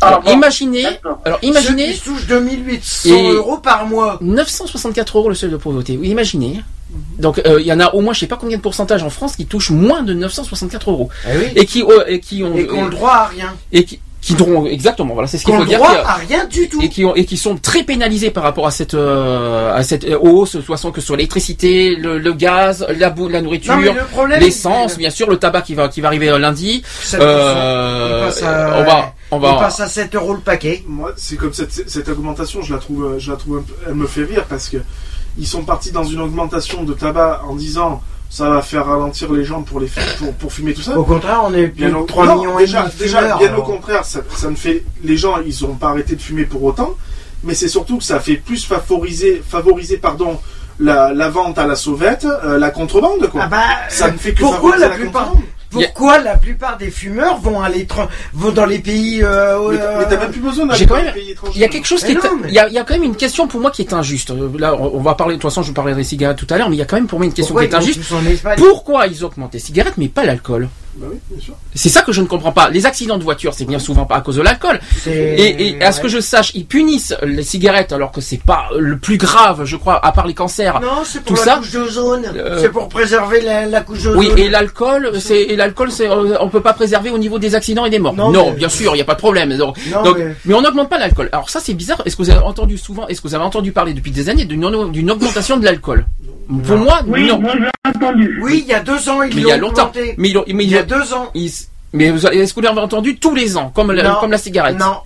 Alors, 0.01 0.21
Ah 0.25 0.27
bon, 0.27 0.33
imaginez, 0.37 0.87
alors 1.25 1.39
Ceux 1.41 1.49
imaginez 1.49 1.93
qui 1.93 2.01
touchent 2.01 2.27
2800 2.27 3.09
Et- 3.11 3.29
euros 3.31 3.59
par 3.59 3.87
mois. 3.87 4.19
964 4.21 5.19
euros 5.19 5.29
le 5.29 5.35
seuil 5.35 5.51
de 5.51 5.57
pauvreté. 5.57 5.97
Oui, 5.97 6.09
imaginez. 6.09 6.63
Donc 7.19 7.41
euh, 7.47 7.61
il 7.61 7.67
y 7.67 7.73
en 7.73 7.81
a 7.81 7.93
au 7.95 8.01
moins, 8.01 8.13
je 8.15 8.21
sais 8.21 8.27
pas 8.27 8.37
combien 8.37 8.57
de 8.57 8.63
pourcentage 8.63 9.03
en 9.03 9.11
France 9.11 9.37
qui 9.37 9.47
touchent 9.47 9.71
moins 9.71 10.03
de 10.03 10.15
964 10.15 10.91
euros 10.91 11.09
Eh 11.33 11.37
oui. 11.37 11.45
et 11.57 11.67
qui 11.67 11.83
euh, 11.83 12.05
et 12.07 12.21
qui 12.21 12.43
ont 12.43 12.55
Et 12.57 12.63
le 12.67 12.91
droit 12.91 13.11
à 13.13 13.27
rien. 13.27 13.55
et 13.73 13.85
qui 13.85 14.01
qui 14.23 14.35
exactement 14.71 15.15
voilà 15.15 15.29
c'est 15.29 15.39
ce 15.39 15.45
qu'il 15.45 15.55
faut 15.55 15.61
le 15.61 15.67
dire 15.69 15.79
droit 15.79 15.95
à 16.05 16.15
rien 16.15 16.47
du 16.47 16.69
tout. 16.69 16.83
et 16.83 16.89
qui 16.89 17.05
ont 17.05 17.15
et 17.15 17.25
qui 17.25 17.37
sont 17.37 17.57
très 17.57 17.85
pénalisés 17.85 18.31
par 18.31 18.43
rapport 18.43 18.67
à 18.67 18.73
cette 18.73 18.95
euh, 18.95 19.73
à 19.73 19.85
cette 19.85 20.05
euh, 20.05 20.19
hausse 20.19 20.59
façon 20.63 20.91
que 20.91 21.01
sur 21.01 21.15
l'électricité 21.15 21.95
le, 21.95 22.19
le 22.19 22.33
gaz 22.33 22.85
la 22.99 23.11
boue 23.11 23.29
la 23.29 23.41
nourriture 23.41 23.77
le 23.77 24.37
l'essence 24.41 24.97
bien 24.99 25.11
sûr 25.11 25.31
le 25.31 25.37
tabac 25.37 25.63
qui 25.63 25.75
va 25.77 25.87
qui 25.89 26.01
va 26.01 26.09
arriver 26.09 26.29
euh, 26.29 26.39
lundi 26.39 26.83
7%. 27.05 27.19
Euh, 27.21 28.19
il 28.23 28.27
passe 28.27 28.43
à, 28.43 28.79
on 28.81 28.85
va 28.85 29.15
on 29.31 29.39
va 29.39 29.51
il 29.53 29.59
passe 29.59 29.79
à 29.81 29.89
7 29.89 30.15
euros 30.17 30.35
le 30.35 30.41
paquet. 30.41 30.83
Moi, 30.89 31.13
c'est 31.17 31.37
comme 31.37 31.53
cette, 31.53 31.89
cette 31.89 32.09
augmentation, 32.09 32.63
je 32.63 32.73
la 32.73 32.79
trouve, 32.81 33.05
euh, 33.05 33.19
je 33.19 33.31
la 33.33 33.37
trouve, 33.37 33.59
un 33.59 33.63
peu- 33.63 33.75
elle 33.87 33.95
me 33.95 34.07
fait 34.07 34.23
rire 34.25 34.45
parce 34.49 34.69
que 34.69 34.77
ils 35.39 35.47
sont 35.47 35.65
partis 35.65 35.93
dans 35.93 36.05
une 36.05 36.21
augmentation 36.21 36.85
de 36.85 36.93
tabac 36.95 37.43
en 37.49 37.55
disant 37.55 38.03
ça 38.29 38.51
va 38.51 38.63
faire 38.63 38.87
ralentir 38.87 39.33
les 39.33 39.45
gens 39.45 39.63
pour 39.63 39.81
les 39.81 39.89
pour, 40.19 40.33
pour 40.35 40.53
fumer 40.53 40.75
tout 40.75 40.83
ça. 40.83 40.99
Au 40.99 41.05
contraire, 41.05 41.43
on 41.45 41.55
est 41.55 41.69
Bien 41.69 41.95
au, 41.95 42.05
3 42.05 42.27
non, 42.27 42.37
millions 42.39 42.57
déjà, 42.59 42.81
et 42.81 42.83
demi 42.83 42.95
de 42.95 42.99
déjà, 42.99 43.19
fumeurs, 43.21 43.39
bien 43.39 43.55
au 43.57 43.63
contraire, 43.63 44.05
ça, 44.05 44.21
ça 44.35 44.51
ne 44.51 44.57
fait 44.57 44.85
les 45.05 45.17
gens, 45.17 45.37
ils 45.47 45.55
n'ont 45.65 45.75
pas 45.75 45.91
arrêté 45.91 46.17
de 46.17 46.21
fumer 46.21 46.45
pour 46.45 46.63
autant, 46.65 46.95
mais 47.45 47.55
c'est 47.55 47.69
surtout 47.69 47.99
que 47.99 48.05
ça 48.05 48.19
fait 48.21 48.37
plus 48.37 48.65
favoriser, 48.65 49.43
favoriser 49.49 49.99
pardon, 49.99 50.39
la, 50.81 51.13
la 51.13 51.29
vente 51.29 51.59
à 51.59 51.67
la 51.67 51.77
sauvette, 51.77 52.27
euh, 52.45 52.59
la 52.59 52.71
contrebande 52.71 53.29
quoi. 53.31 53.43
Ah 53.45 53.49
bah, 53.49 53.63
ça 53.89 54.11
ne 54.11 54.19
fait 54.19 54.33
que 54.33 54.41
pourquoi 54.41 54.73
favoriser 54.73 54.89
la 54.89 54.95
plupart 54.97 55.33
pourquoi 55.71 56.19
la 56.21 56.37
plupart 56.37 56.77
des 56.79 56.91
fumeurs 56.91 57.39
vont 57.39 57.61
aller 57.61 57.85
tra- 57.85 58.09
vont 58.33 58.51
dans 58.53 58.67
les 58.67 58.79
pays 58.79 59.21
euh, 59.23 59.59
Mais, 59.71 59.79
euh, 59.81 60.05
t'as 60.09 60.17
même 60.19 60.31
plus 60.31 60.41
besoin 60.41 60.67
d'aller 60.67 60.87
dans 60.87 60.97
les 60.97 61.13
pays 61.13 61.31
étrangers. 61.33 61.53
Il 61.55 61.61
y 61.61 61.65
a 61.65 61.69
quelque 61.69 61.87
chose 61.87 62.01
qui 62.05 62.15
Mais 62.15 62.21
est, 62.21 62.25
non, 62.25 62.37
mais- 62.43 62.49
il 62.49 62.55
y 62.55 62.59
a, 62.59 62.69
il 62.69 62.75
y 62.75 62.79
a 62.79 62.85
quand 62.85 62.95
même 62.95 63.03
une 63.05 63.17
question 63.17 63.47
pour 63.49 63.61
moi 63.61 63.71
qui 63.71 63.83
est 63.83 63.93
injuste. 63.93 64.31
Euh, 64.31 64.51
Là, 64.59 64.75
on 64.81 65.01
va 65.01 65.15
parler, 65.15 65.37
de 65.37 65.41
toute 65.41 65.51
façon, 65.51 65.63
je 65.63 65.73
parlerai 65.73 65.95
des 65.97 66.05
cigarettes 66.05 66.39
tout 66.39 66.47
à 66.51 66.57
l'heure, 66.59 66.71
mais 66.71 66.77
il 66.77 66.79
y 66.79 66.83
a 66.83 66.87
quand 66.87 66.97
même 66.97 67.07
pour 67.09 67.19
moi 67.19 67.27
une 67.27 67.33
question 67.33 67.55
pourquoi 67.55 67.69
qui 67.69 67.75
est 67.75 67.79
injuste. 67.91 68.01
tous 68.09 68.15
en 68.15 68.25
Espagne? 68.27 68.57
Pourquoi 68.59 69.07
ils 69.07 69.25
augmentent 69.25 69.55
les 69.55 69.59
cigarettes 69.61 69.95
mais 69.99 70.09
pas 70.09 70.25
l'alcool? 70.25 70.69
Bah 70.99 71.07
oui. 71.11 71.19
C'est 71.75 71.89
ça 71.91 72.03
que 72.03 72.13
je 72.13 72.23
ne 72.23 72.27
comprends 72.27 72.53
pas. 72.53 72.71
Les 72.71 72.87
accidents 72.87 73.19
de 73.19 73.23
voiture, 73.23 73.53
c'est 73.55 73.67
bien 73.67 73.79
souvent 73.79 74.07
pas 74.07 74.17
à 74.17 74.21
cause 74.23 74.37
de 74.37 74.43
l'alcool. 74.43 74.81
Et, 75.07 75.69
et 75.69 75.83
à 75.83 75.93
ce 75.93 76.01
que 76.01 76.09
je 76.09 76.21
sache, 76.21 76.53
ils 76.55 76.65
punissent 76.65 77.15
les 77.23 77.43
cigarettes 77.43 77.93
alors 77.93 78.13
que 78.13 78.21
c'est 78.21 78.41
pas 78.43 78.69
le 78.79 78.97
plus 78.99 79.19
grave, 79.19 79.65
je 79.65 79.77
crois, 79.77 80.05
à 80.05 80.13
part 80.13 80.27
les 80.27 80.35
cancers. 80.35 80.81
Non, 80.81 81.03
c'est 81.05 81.23
pour 81.23 81.37
Tout 81.37 81.45
la 81.45 81.53
ça, 81.53 81.57
couche 81.59 81.73
d'ozone. 81.73 82.25
euh, 82.35 82.59
C'est 82.61 82.71
pour 82.71 82.89
préserver 82.89 83.43
la, 83.43 83.67
la 83.67 83.81
couche 83.83 84.03
d'ozone. 84.05 84.19
Oui, 84.19 84.31
et 84.37 84.49
l'alcool, 84.49 85.11
c'est 85.21 85.43
et 85.43 85.57
l'alcool, 85.57 85.91
c'est 85.93 86.09
euh, 86.09 86.37
on 86.41 86.49
peut 86.49 86.63
pas 86.63 86.73
préserver 86.73 87.11
au 87.11 87.19
niveau 87.19 87.39
des 87.39 87.55
accidents 87.55 87.85
et 87.85 87.91
des 87.91 87.99
morts. 87.99 88.15
Non, 88.15 88.31
Non, 88.31 88.51
mais- 88.51 88.57
bien 88.57 88.69
sûr, 88.71 88.95
il 88.95 88.99
y 88.99 89.03
a 89.03 89.05
pas 89.05 89.15
de 89.15 89.19
problème. 89.21 89.55
Donc, 89.57 89.77
Non, 89.93 90.03
donc- 90.03 90.19
mais- 90.19 90.35
mais... 90.47 90.55
on 90.55 90.63
n'augmente 90.63 90.89
pas 90.89 90.99
l'alcool. 90.99 91.29
Alors 91.33 91.51
ça, 91.51 91.61
c'est 91.61 91.75
bizarre. 91.75 92.01
Est-ce 92.07 92.17
que 92.17 92.23
vous 92.23 92.31
avez 92.31 92.41
entendu 92.43 92.79
souvent, 92.79 93.07
est-ce 93.09 93.21
que 93.21 93.29
vous 93.29 93.35
avez 93.35 93.45
entendu 93.45 93.73
parler 93.73 93.93
depuis 93.93 94.11
des 94.13 94.29
années 94.31 94.45
d'une 94.47 94.65
augmentation 95.11 95.59
de 95.59 95.65
l'alcool? 95.65 96.07
Pour 96.65 96.77
moi, 96.77 97.01
Oui, 97.09 97.27
non. 97.27 97.41
moi 97.41 97.55
entendu. 97.89 98.39
Oui, 98.41 98.63
il 98.65 98.71
y 98.71 98.73
a 98.73 98.79
deux 98.79 99.09
ans, 99.09 99.23
ils 99.23 99.35
Mais 99.35 99.41
il 99.41 99.43
l'ont 99.43 99.49
y 99.49 99.53
a 99.53 99.57
longtemps. 99.57 99.83
augmenté. 99.89 100.15
Mais, 100.17 100.29
Il 100.29 100.71
y 100.71 100.77
a 100.79 100.83
deux 100.87 101.13
ans. 101.15 101.31
ils- 101.35 101.51
mais 101.93 102.11
vous 102.11 102.27
avez- 102.27 102.39
est-ce 102.41 102.53
que 102.55 102.61
vous 102.61 102.67
l'avez 102.67 102.81
entendu 102.81 103.17
tous 103.17 103.35
les 103.35 103.57
ans, 103.57 103.71
comme 103.75 103.93
la, 103.93 104.17
comme 104.21 104.31
la 104.33 104.39
cigarette 104.39 104.79
Non. 104.79 104.97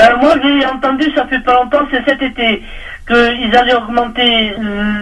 Euh, 0.00 0.04
moi 0.22 0.34
j'ai 0.42 0.64
entendu, 0.66 1.04
ça 1.14 1.26
fait 1.26 1.40
pas 1.40 1.52
longtemps, 1.54 1.86
c'est 1.90 2.02
cet 2.08 2.22
été, 2.22 2.62
qu'ils 3.06 3.54
allaient 3.56 3.74
augmenter 3.74 4.54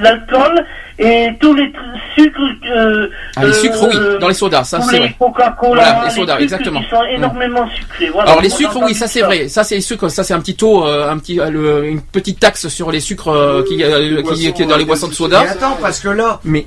l'alcool 0.03 0.65
et 0.99 1.29
tous 1.41 1.55
les 1.55 1.73
sucres. 2.17 2.41
Euh, 2.69 3.09
Ah, 3.37 3.45
les 3.45 3.51
euh, 3.51 3.53
sucres, 3.53 3.83
oui, 3.89 3.97
dans 4.21 4.27
les 4.27 4.35
sodas, 4.35 4.65
ça 4.65 4.81
c'est 4.81 4.95
les 4.95 4.99
vrai. 4.99 5.15
Coca-Cola, 5.17 5.83
Voilà, 5.83 5.99
les 6.01 6.09
les 6.09 6.15
sodas, 6.15 6.33
trucs 6.33 6.43
exactement. 6.43 6.81
qui 6.83 6.89
sont 6.91 7.05
énormément 7.05 7.69
sucrés. 7.71 8.09
Voilà, 8.13 8.31
Alors 8.31 8.43
les 8.43 8.49
sucres, 8.51 8.81
oui, 8.83 8.95
ça 8.95 9.07
c'est 9.07 9.23
vrai. 9.23 9.47
Ça 9.47 9.63
c'est 9.63 9.77
les 9.77 9.81
sucres, 9.81 10.11
ça 10.11 10.25
c'est 10.25 10.35
un 10.35 10.41
petit 10.41 10.57
taux, 10.57 10.85
euh, 10.85 11.09
un 11.09 11.19
petit, 11.19 11.39
euh, 11.39 11.51
le- 11.51 11.85
une 11.87 12.01
petite 12.03 12.41
taxe 12.41 12.67
sur 12.67 12.91
les 12.91 13.01
sucres 13.01 13.29
euh, 13.29 13.63
qui, 13.63 13.83
euh, 13.85 13.99
les 14.01 14.17
qui, 14.17 14.23
boissons, 14.23 14.53
qui 14.53 14.63
est 14.63 14.67
dans 14.67 14.77
les 14.77 14.85
boissons 14.85 15.07
de 15.07 15.13
Mais 15.13 15.17
soda. 15.17 15.41
attends, 15.43 15.79
parce 15.81 16.01
que 16.01 16.09
là, 16.09 16.41
Mais 16.45 16.67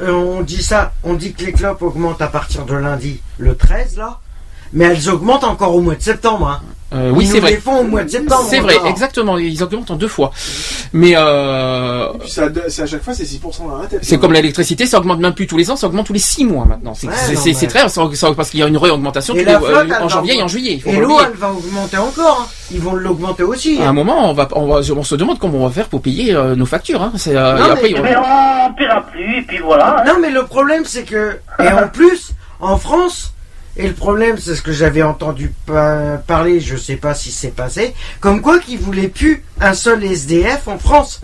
on 0.00 0.42
dit 0.42 0.62
ça, 0.62 0.92
on 1.02 1.14
dit 1.14 1.32
que 1.32 1.44
les 1.44 1.52
clopes 1.52 1.82
augmentent 1.82 2.22
à 2.22 2.28
partir 2.28 2.64
de 2.64 2.74
lundi, 2.74 3.20
le 3.38 3.56
13 3.56 3.96
là, 3.96 4.20
mais 4.74 4.84
elles 4.84 5.08
augmentent 5.08 5.44
encore 5.44 5.74
au 5.74 5.80
mois 5.80 5.94
de 5.94 6.02
septembre. 6.02 6.48
Hein. 6.48 6.60
euh, 6.94 7.10
oui, 7.12 7.26
c'est 7.26 7.36
nous 7.36 7.40
vrai. 7.42 7.50
les 7.52 7.56
font 7.56 7.78
au 7.80 7.84
mois 7.84 8.04
de 8.04 8.08
septembre. 8.10 8.46
C'est 8.48 8.60
vrai, 8.60 8.76
exactement. 8.86 9.38
Ils 9.38 9.62
augmentent 9.62 9.90
en 9.90 9.96
deux 9.96 10.06
fois. 10.08 10.30
Mais 10.92 11.12
euh, 11.16 12.12
Et 12.14 12.18
puis 12.18 12.30
ça, 12.30 12.44
c'est 12.68 12.82
à 12.82 12.86
chaque 12.86 13.02
fois 13.02 13.14
c'est 13.14 13.24
6% 13.24 13.66
dans 13.68 13.78
la 13.78 13.86
tête. 13.88 14.00
c'est 14.02 14.18
comme 14.18 14.32
l'électricité, 14.32 14.86
ça 14.86 14.98
augmente 14.98 15.18
même 15.18 15.32
plus 15.34 15.46
tous 15.48 15.56
les 15.56 15.70
ans, 15.70 15.76
ça 15.76 15.86
augmente 15.88 16.06
tous 16.06 16.12
les 16.12 16.18
six 16.20 16.44
mois 16.44 16.64
maintenant. 16.66 16.94
C'est 16.94 17.08
Ouais, 17.08 17.14
mais- 17.28 17.66
très, 17.68 17.88
ça- 17.88 18.02
ça- 18.14 18.34
parce 18.34 18.50
qu'il 18.50 18.60
y 18.60 18.62
a 18.62 18.68
une 18.68 18.76
réaugmentation 18.76 19.34
Et 19.34 19.38
tous 19.40 19.46
les- 19.46 19.52
la 19.52 19.60
flotte, 19.60 19.90
euh, 19.90 19.94
en 19.96 20.02
va 20.02 20.08
janvier 20.08 20.38
et 20.38 20.42
en 20.42 20.48
juillet. 20.48 20.80
Et 20.86 20.96
l'eau, 20.96 21.18
elle 21.20 21.36
va 21.36 21.50
augmenter 21.50 21.96
encore. 21.96 22.42
hein. 22.42 22.52
Ils 22.70 22.80
vont 22.80 22.94
l'augmenter 22.94 23.42
aussi. 23.42 23.78
À 23.80 23.86
un 23.86 23.88
hein. 23.88 23.92
moment, 23.92 24.30
on 24.30 24.34
va, 24.34 24.48
on 24.52 24.66
va, 24.66 24.80
on 24.96 25.02
se 25.02 25.14
demande 25.16 25.38
comment 25.40 25.58
on 25.58 25.66
va 25.66 25.72
faire 25.72 25.88
pour 25.88 26.00
payer 26.00 26.34
euh, 26.34 26.54
nos 26.54 26.66
factures. 26.66 27.02
Hein. 27.02 27.12
C'est, 27.16 27.36
euh, 27.36 27.58
Non, 27.58 27.66
et 27.66 27.70
après, 27.70 27.90
mais- 27.90 27.98
on- 27.98 28.02
Mais 28.04 28.16
on 28.16 28.74
paiera 28.74 29.00
plus, 29.02 29.38
et 29.38 29.42
puis 29.42 29.58
voilà. 29.58 29.98
hein. 29.98 30.04
Non, 30.06 30.14
mais 30.20 30.30
le 30.30 30.44
problème, 30.44 30.84
c'est 30.84 31.02
que. 31.04 31.38
Et 31.62 31.68
en 31.68 31.88
plus, 31.88 32.30
en 32.60 32.76
France. 32.78 33.32
Et 33.76 33.88
le 33.88 33.94
problème, 33.94 34.36
c'est 34.38 34.54
ce 34.54 34.62
que 34.62 34.72
j'avais 34.72 35.02
entendu 35.02 35.52
pa- 35.66 36.22
parler, 36.26 36.60
je 36.60 36.76
sais 36.76 36.96
pas 36.96 37.14
si 37.14 37.32
c'est 37.32 37.48
passé, 37.54 37.92
comme 38.20 38.40
quoi 38.40 38.58
qu'ils 38.60 38.78
voulaient 38.78 39.08
plus 39.08 39.42
un 39.60 39.74
seul 39.74 40.04
SDF 40.04 40.68
en 40.68 40.78
France. 40.78 41.20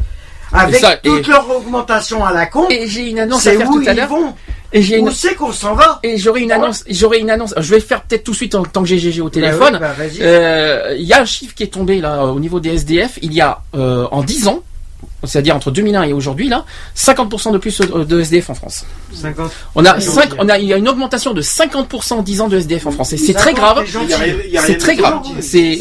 Avec 0.53 0.81
ça, 0.81 0.97
toute 0.97 1.29
et- 1.29 1.31
leur 1.31 1.49
augmentation 1.49 2.25
à 2.25 2.33
la 2.33 2.47
con, 2.47 2.67
Et 2.71 2.89
j'ai 2.89 3.09
une 3.09 3.21
annonce 3.21 3.47
à 3.47 3.53
c'est 3.53 3.57
faire 3.57 3.71
où 3.71 3.81
tout 3.81 3.89
à 3.89 3.93
ils 3.93 3.97
l'heure. 3.97 4.09
vont 4.09 4.35
Et 4.73 4.83
j'ai 4.83 4.99
une, 4.99 5.07
Où 5.09 5.13
c'est 5.13 5.37
qu'on 5.37 5.53
s'en 5.53 5.75
va 5.75 6.01
et 6.03 6.17
j'aurai 6.19 6.41
une 6.41 6.51
annonce, 6.51 6.83
j'aurai 6.91 7.19
une 7.21 7.31
annonce. 7.31 7.55
Je 7.57 7.73
vais 7.73 7.79
faire 7.81 8.03
peut-être 8.03 8.25
tout 8.25 8.33
de 8.33 8.37
suite 8.37 8.57
en 8.57 8.65
tant 8.65 8.83
que 8.83 8.89
j'ai 8.89 8.99
GG 8.99 9.21
au 9.21 9.31
téléphone. 9.31 9.79
Bah 9.81 9.93
oui, 9.99 10.07
bah. 10.19 10.25
Euh, 10.25 10.97
Il 10.99 11.05
y 11.07 11.13
a 11.13 11.21
un 11.21 11.25
chiffre 11.25 11.55
qui 11.55 11.63
est 11.63 11.69
tombé 11.73 12.01
là 12.01 12.25
au 12.27 12.41
niveau 12.41 12.59
des 12.59 12.71
SDF. 12.75 13.19
Il 13.23 13.33
y 13.33 13.41
a 13.41 13.63
euh, 13.77 14.07
en 14.11 14.23
10 14.25 14.49
ans, 14.49 14.65
c'est-à-dire 15.25 15.55
entre 15.57 15.71
2001 15.71 16.03
et 16.05 16.13
aujourd'hui, 16.13 16.49
là, 16.49 16.65
50% 16.97 17.53
de 17.53 17.59
plus 17.59 17.81
euh, 17.81 18.05
de 18.05 18.21
SDF 18.21 18.51
en 18.51 18.55
France. 18.55 18.85
50. 19.13 19.51
On 19.75 19.85
a, 19.85 19.97
on 20.39 20.49
a, 20.49 20.59
il 20.59 20.65
y 20.67 20.73
a 20.73 20.77
une 20.77 20.89
augmentation 20.89 21.35
de 21.35 21.43
50% 21.43 22.13
en 22.15 22.23
10 22.23 22.41
ans 22.41 22.49
de 22.49 22.57
SDF 22.59 22.87
en 22.87 22.91
France. 22.93 23.13
Et 23.13 23.17
c'est 23.19 23.35
très 23.35 23.53
grave. 23.53 23.83
Il 23.87 24.09
y 24.09 24.15
a 24.15 24.17
rien- 24.17 24.35
il 24.47 24.51
y 24.51 24.59
a 24.59 24.61
C'est 24.63 24.79
très 24.79 24.97
grave. 24.97 25.21
C'est, 25.41 25.81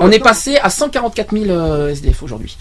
on 0.00 0.10
est 0.10 0.18
passé 0.20 0.56
à 0.62 0.70
144 0.70 1.32
000 1.36 1.44
euh, 1.50 1.88
SDF 1.90 2.22
aujourd'hui. 2.22 2.56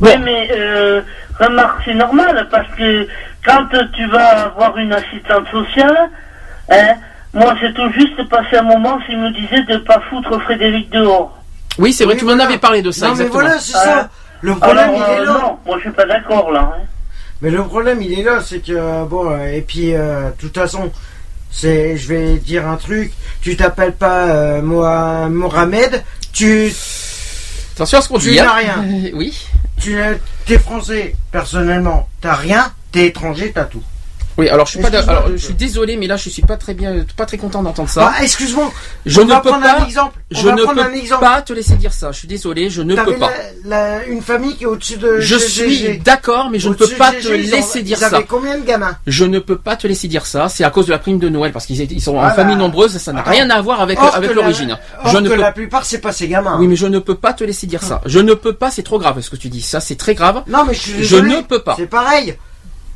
Oui, 0.00 0.10
mais 0.22 0.48
euh, 0.52 1.00
remarque, 1.40 1.82
c'est 1.84 1.94
normal 1.94 2.48
parce 2.50 2.68
que 2.76 3.06
quand 3.44 3.66
tu 3.94 4.06
vas 4.08 4.46
avoir 4.46 4.76
une 4.78 4.92
assistante 4.92 5.46
sociale, 5.50 5.96
hein, 6.70 6.94
moi 7.34 7.54
c'est 7.60 7.72
tout 7.74 7.90
juste 7.92 8.28
passé 8.28 8.56
un 8.56 8.62
moment 8.62 8.98
s'il 9.06 9.18
me 9.18 9.30
disait 9.30 9.62
de 9.64 9.78
pas 9.78 10.00
foutre 10.10 10.40
Frédéric 10.42 10.90
dehors. 10.90 11.32
Oui, 11.78 11.92
c'est 11.92 12.04
vrai, 12.04 12.14
Oui, 12.14 12.18
tu 12.20 12.24
m'en 12.24 12.32
voilà. 12.32 12.44
avais 12.48 12.58
parlé 12.58 12.80
de 12.80 12.90
ça, 12.90 13.08
Non, 13.08 13.14
mais 13.16 13.24
voilà, 13.24 13.58
c'est 13.58 13.74
Ah. 13.76 13.84
ça. 13.84 14.10
Le 14.42 14.54
problème, 14.54 14.78
Alors, 14.90 14.94
il 14.96 15.02
est 15.14 15.20
euh, 15.20 15.24
là. 15.24 15.32
non, 15.32 15.58
moi 15.66 15.76
je 15.78 15.82
suis 15.82 15.92
pas 15.92 16.04
d'accord 16.06 16.50
là. 16.50 16.72
hein. 16.76 16.82
Mais 17.42 17.50
le 17.50 17.62
problème, 17.64 18.00
il 18.02 18.18
est 18.18 18.22
là, 18.22 18.40
c'est 18.42 18.60
que 18.60 18.72
euh, 18.72 19.04
bon, 19.04 19.30
euh, 19.30 19.46
et 19.52 19.60
puis 19.62 19.94
euh, 19.94 20.30
de 20.30 20.34
toute 20.38 20.54
façon, 20.56 20.90
c'est, 21.50 21.96
je 21.96 22.08
vais 22.08 22.34
dire 22.36 22.66
un 22.68 22.76
truc. 22.76 23.12
Tu 23.42 23.56
t'appelles 23.56 23.92
pas 23.94 24.26
euh, 24.28 24.62
Moha- 24.62 25.28
Mohamed, 25.28 26.02
tu, 26.32 26.72
Attention 27.74 27.98
à 27.98 28.00
ce 28.02 28.08
qu'on 28.08 28.18
tu 28.18 28.30
dit. 28.30 28.36
n'as 28.36 28.50
hein. 28.50 28.54
rien. 28.56 28.84
Euh, 28.84 29.10
Oui. 29.14 29.46
Tu 29.78 29.98
es 29.98 30.58
français, 30.58 31.14
personnellement, 31.30 32.08
t'as 32.22 32.34
rien. 32.34 32.72
T'es 32.92 33.06
étranger, 33.06 33.52
t'as 33.54 33.64
tout. 33.64 33.82
Oui, 34.38 34.48
alors 34.50 34.66
je 34.66 34.72
suis 34.72 34.80
pas, 34.80 34.88
Excuse-moi, 34.88 35.16
alors, 35.16 35.28
je 35.30 35.36
je- 35.36 35.44
suis 35.46 35.54
désolé, 35.54 35.96
mais 35.96 36.06
là 36.06 36.16
je 36.16 36.28
suis 36.28 36.42
pas 36.42 36.56
très 36.58 36.74
bien, 36.74 37.04
pas 37.16 37.24
très 37.24 37.38
content 37.38 37.62
d'entendre 37.62 37.88
ça. 37.88 38.00
Bah, 38.02 38.12
excuse-moi. 38.22 38.70
je 39.06 39.20
on 39.20 39.24
ne 39.24 39.30
va 39.30 39.40
peux 39.40 39.48
prendre 39.48 39.64
pas, 39.64 39.80
un 39.80 39.84
exemple. 39.86 40.18
On 40.34 40.38
je 40.38 40.46
va 40.48 40.52
ne 40.54 40.62
prendre 40.62 40.82
peux 40.82 40.88
un 40.90 40.92
exemple. 40.92 41.20
pas 41.24 41.40
te 41.42 41.52
laisser 41.54 41.74
dire 41.76 41.92
ça. 41.92 42.12
Je 42.12 42.18
suis 42.18 42.28
désolé, 42.28 42.68
je 42.68 42.82
ne 42.82 42.94
T'avais 42.94 43.14
peux 43.14 43.18
pas. 43.18 43.30
la- 43.64 43.96
la- 43.98 44.04
une 44.06 44.20
famille 44.20 44.54
qui 44.56 44.64
est 44.64 44.66
au-dessus 44.66 44.98
de 44.98 45.20
Je 45.20 45.38
GG. 45.38 45.48
suis 45.48 45.98
d'accord, 45.98 46.50
mais 46.50 46.58
je 46.58 46.68
ne 46.68 46.74
peux 46.74 46.86
pas 46.88 47.12
te 47.12 47.28
ont- 47.28 47.32
laisser 47.32 47.82
dire 47.82 47.98
ça. 47.98 48.20
combien 48.28 48.58
de 48.58 48.64
gamins 48.64 48.96
Je 49.06 49.24
ne 49.24 49.38
peux 49.38 49.56
pas 49.56 49.76
te 49.76 49.86
laisser 49.86 50.06
dire 50.08 50.26
ça. 50.26 50.48
C'est 50.50 50.64
à 50.64 50.70
cause 50.70 50.86
de 50.86 50.92
la 50.92 50.98
prime 50.98 51.18
de 51.18 51.28
Noël 51.30 51.52
parce 51.52 51.64
qu'ils 51.64 51.80
étaient- 51.80 51.94
ils 51.94 52.02
sont 52.02 52.16
en 52.18 52.30
famille 52.30 52.56
nombreuse. 52.56 52.98
Ça 52.98 53.12
n'a 53.14 53.20
Attends. 53.20 53.30
rien 53.30 53.48
à 53.48 53.62
voir 53.62 53.80
avec 53.80 53.98
Or 53.98 54.14
avec 54.14 54.28
la- 54.30 54.36
l'origine. 54.36 54.76
or 55.02 55.10
Je 55.12 55.16
ne 55.18 55.28
que 55.30 55.34
peux. 55.34 55.40
la 55.40 55.52
plupart, 55.52 55.86
c'est 55.86 55.98
pas 56.00 56.12
ces 56.12 56.28
gamins. 56.28 56.58
Oui, 56.60 56.66
mais 56.68 56.76
je 56.76 56.86
ne 56.86 56.98
peux 56.98 57.14
pas 57.14 57.32
te 57.32 57.42
laisser 57.42 57.66
dire 57.66 57.82
ça. 57.82 58.02
Je 58.04 58.18
ne 58.18 58.34
peux 58.34 58.52
pas. 58.52 58.70
C'est 58.70 58.82
trop 58.82 58.98
grave 58.98 59.18
ce 59.22 59.30
que 59.30 59.36
tu 59.36 59.48
dis. 59.48 59.62
Ça, 59.62 59.80
c'est 59.80 59.96
très 59.96 60.14
grave. 60.14 60.42
Non, 60.46 60.64
mais 60.66 60.74
je 60.74 60.80
suis 60.80 61.04
Je 61.04 61.16
ne 61.16 61.40
peux 61.40 61.60
pas. 61.62 61.74
C'est 61.78 61.86
pareil. 61.86 62.34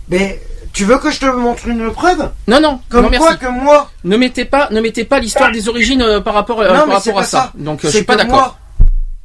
Mais 0.09 0.41
tu 0.81 0.87
veux 0.87 0.97
que 0.97 1.11
je 1.11 1.21
te 1.21 1.27
montre 1.27 1.69
une 1.69 1.91
preuve 1.93 2.31
Non, 2.49 2.59
non. 2.59 2.81
Comme 2.89 3.03
non, 3.03 3.11
quoi 3.19 3.33
merci. 3.33 3.39
que 3.45 3.51
moi, 3.51 3.91
Ne 4.03 4.17
mettez 4.17 4.47
pas, 4.47 4.69
ne 4.71 4.81
mettez 4.81 5.05
pas 5.05 5.19
l'histoire 5.21 5.53
des 5.53 5.69
origines 5.69 6.01
euh, 6.01 6.21
par 6.23 6.33
rapport, 6.33 6.59
euh, 6.63 6.69
Non, 6.73 6.75
par 6.79 6.87
mais 6.87 6.95
c'est 7.01 7.11
rapport 7.11 7.21
à 7.21 7.25
ça. 7.27 7.39
ça. 7.39 7.53
Donc, 7.55 7.85
euh, 7.85 7.89
je 7.91 7.97
suis 7.97 8.05
pas 8.05 8.17
d'accord. 8.17 8.57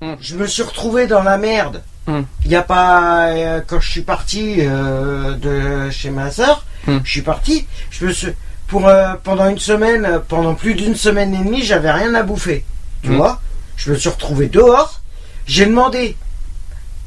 moi, 0.02 0.12
Hum. 0.12 0.18
je 0.20 0.36
me 0.36 0.46
suis 0.48 0.64
retrouvé 0.64 1.08
dans 1.08 1.24
la 1.24 1.38
merde. 1.38 1.82
Hum. 2.08 2.26
Il 2.44 2.52
y 2.52 2.58
a 2.58 2.62
pas 2.62 3.28
euh, 3.28 3.62
quand 3.66 3.80
je 3.80 3.90
suis 3.90 4.02
parti 4.02 4.56
euh, 4.60 5.36
de 5.36 5.90
chez 5.92 6.10
ma 6.10 6.30
sœur, 6.30 6.66
Hum. 6.90 7.00
je 7.06 7.10
suis 7.10 7.22
parti. 7.22 7.66
Je 7.90 8.06
me 8.06 8.12
suis 8.12 8.34
pour 8.68 8.90
euh, 8.90 9.14
pendant 9.24 9.48
une 9.48 9.58
semaine, 9.60 10.04
euh, 10.06 10.20
pendant 10.20 10.56
plus 10.56 10.74
d'une 10.74 10.96
semaine 10.96 11.34
et 11.34 11.38
demie, 11.38 11.64
j'avais 11.64 11.90
rien 11.92 12.14
à 12.16 12.24
bouffer. 12.24 12.66
Tu 13.02 13.12
Hum. 13.12 13.16
vois? 13.16 13.40
Je 13.78 13.92
me 13.92 13.96
suis 13.96 14.10
retrouvé 14.10 14.48
dehors. 14.50 15.00
J'ai 15.46 15.68
demandé 15.68 16.18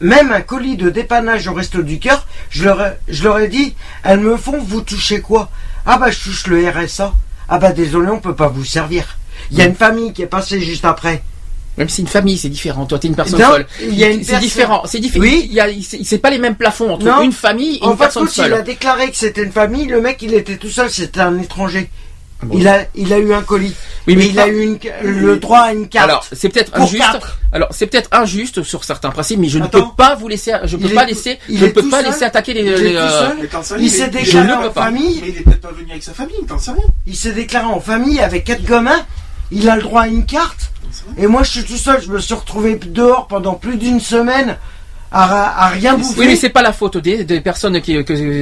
même 0.01 0.33
un 0.33 0.41
colis 0.41 0.77
de 0.77 0.91
dépannage 0.91 1.49
au 1.49 1.55
resto 1.55 1.83
du 1.83 1.99
cœur. 1.99 2.27
Je 2.51 2.65
leur 2.65 2.81
ai, 2.85 2.93
je 3.09 3.25
leur 3.25 3.39
ai 3.39 3.49
dit, 3.49 3.75
elles 4.05 4.21
me 4.21 4.37
font, 4.37 4.59
vous 4.59 4.81
touchez 4.83 5.21
quoi? 5.21 5.51
Ah 5.87 5.99
bah 5.99 6.11
je 6.11 6.19
touche 6.23 6.47
le 6.47 6.69
RSA. 6.69 7.15
Ah 7.49 7.59
bah 7.59 7.73
désolé, 7.73 8.09
on 8.11 8.21
peut 8.21 8.35
pas 8.35 8.49
vous 8.49 8.65
servir. 8.65 9.19
Il 9.51 9.59
y 9.59 9.63
a 9.63 9.67
une 9.67 9.75
famille 9.75 10.13
qui 10.13 10.23
est 10.23 10.27
passée 10.27 10.61
juste 10.61 10.85
après. 10.85 11.23
Même 11.79 11.89
si 11.89 12.01
une 12.01 12.09
famille, 12.09 12.37
c'est 12.37 12.49
différent. 12.49 12.87
Toi, 12.87 12.99
t'es 12.99 13.07
une 13.07 13.15
personne 13.15 13.39
Non, 13.41 13.57
C'est 13.79 14.41
différent. 14.41 14.83
C'est 14.85 14.99
différent. 14.99 15.23
Oui. 15.25 15.47
Il 15.49 15.53
y 15.55 15.61
a, 15.61 15.69
il- 15.69 15.85
c'est 15.85 16.19
pas 16.19 16.29
les 16.31 16.39
mêmes 16.39 16.57
plafonds 16.57 16.93
entre 16.95 17.07
Non. 17.07 17.23
une 17.23 17.31
famille 17.33 17.77
et 17.77 17.85
En 17.85 17.93
une 17.93 17.97
fait, 17.97 18.05
personne 18.05 18.29
il 18.37 18.53
a 18.53 18.63
déclaré 18.63 19.09
que 19.13 19.17
c'était 19.17 19.45
une 19.45 19.53
famille. 19.53 19.87
Le 19.87 20.01
mec, 20.01 20.21
il 20.21 20.35
était 20.35 20.57
tout 20.57 20.71
seul. 20.71 20.91
C'était 20.91 21.21
un 21.21 21.39
étranger. 21.39 21.89
Bon. 22.43 22.57
Il 22.59 22.69
a, 22.69 22.85
il 22.95 23.13
a 23.13 23.19
eu 23.19 23.33
un 23.33 23.43
colis. 23.43 23.75
Oui, 24.07 24.17
mais 24.17 24.23
mais 24.25 24.27
il 24.29 24.35
pas- 24.35 24.43
a 24.45 24.49
eu 24.49 24.63
une, 24.63 24.79
le 25.03 25.37
droit 25.39 25.59
à 25.61 25.73
une 25.73 25.89
carte. 25.89 26.09
Alors, 26.09 26.25
c'est 26.33 26.49
peut-être 26.49 26.75
injuste. 26.79 27.03
quatre. 27.03 27.39
Alors, 27.53 27.69
c'est 27.71 27.87
peut-être 27.87 28.09
injuste 28.13 28.63
sur 28.63 28.85
certains 28.85 29.11
principes, 29.11 29.39
mais 29.41 29.49
je 29.49 29.59
ne 29.59 29.67
peux 29.67 29.83
pas 29.97 30.15
vous 30.15 30.29
laisser, 30.29 30.53
je 30.65 30.77
ne 30.77 30.83
peux 30.83 30.89
Il 30.89 30.95
pas 30.95 31.03
est- 31.05 31.07
laisser, 31.09 31.39
il 31.49 31.59
je 31.59 31.65
ne 31.65 31.69
est 31.71 31.73
peux 31.73 31.83
tout 31.83 31.91
pas 31.91 32.03
seul 32.03 32.13
laisser 32.13 32.25
attaquer 32.25 32.55
les, 32.55 32.61
Il 32.63 32.69
est 32.69 32.77
les, 32.79 32.93
tout 32.93 32.97
euh, 32.99 33.63
seul. 33.63 33.81
Il 33.83 33.91
s'est 33.91 34.09
déclaré 34.09 34.53
en 34.53 34.71
famille. 34.73 35.21
Mais 35.23 35.29
il 35.31 35.37
est 35.39 35.41
peut-être 35.43 35.61
pas 35.61 35.73
venu 35.73 35.91
avec 35.91 36.03
sa 36.03 36.13
famille, 36.15 36.37
t'en 36.47 36.59
sais 36.59 36.71
rien. 36.73 36.83
Il 37.07 37.17
s'est 37.17 37.33
déclaré 37.33 37.67
en 37.67 37.81
famille 37.81 38.21
avec 38.21 38.45
quatre 38.45 38.65
gamins. 38.65 39.05
Il 39.51 39.69
a 39.69 39.77
le 39.77 39.83
droit 39.83 40.03
à 40.03 40.07
une 40.09 40.27
carte. 40.27 40.71
Et 41.17 41.27
moi, 41.27 41.43
je 41.43 41.51
suis 41.51 41.65
tout 41.65 41.77
seul. 41.77 42.03
Je 42.03 42.11
me 42.11 42.19
suis 42.19 42.35
retrouvé 42.35 42.75
dehors 42.87 43.27
pendant 43.29 43.55
plus 43.55 43.77
d'une 43.77 44.01
semaine 44.01 44.57
à, 45.11 45.65
à 45.65 45.69
rien 45.69 45.95
bouffer. 45.95 46.21
Oui, 46.21 46.27
mais 46.27 46.37
c'est 46.37 46.49
pas 46.51 46.63
la 46.63 46.73
faute 46.73 46.97
des, 46.99 47.25
des 47.25 47.41
personnes 47.41 47.81
qui, 47.81 47.97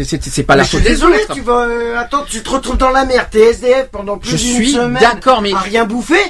c'est 0.05 0.43
pas 0.43 0.55
Mais 0.55 0.59
la 0.59 0.65
je 0.65 0.69
suis 0.69 0.77
faute 0.79 0.85
des 0.85 0.91
désolé, 0.91 1.19
autres. 1.23 1.35
tu 1.35 1.41
vas, 1.43 1.61
euh, 1.67 1.99
attends, 1.99 2.25
tu 2.29 2.43
te 2.43 2.51
retrouves 2.51 2.77
dans 2.77 2.91
la 2.91 3.05
merde, 3.05 3.27
t'es 3.31 3.51
SDF 3.51 3.89
pendant 3.91 4.19
plus 4.19 4.31
Je 4.31 4.37
d'une 4.37 4.55
suis 4.57 4.73
semaine 4.73 4.99
d'accord, 5.01 5.43
mais 5.43 5.53
à 5.53 5.59
rien 5.59 5.85
bouffer. 5.85 6.21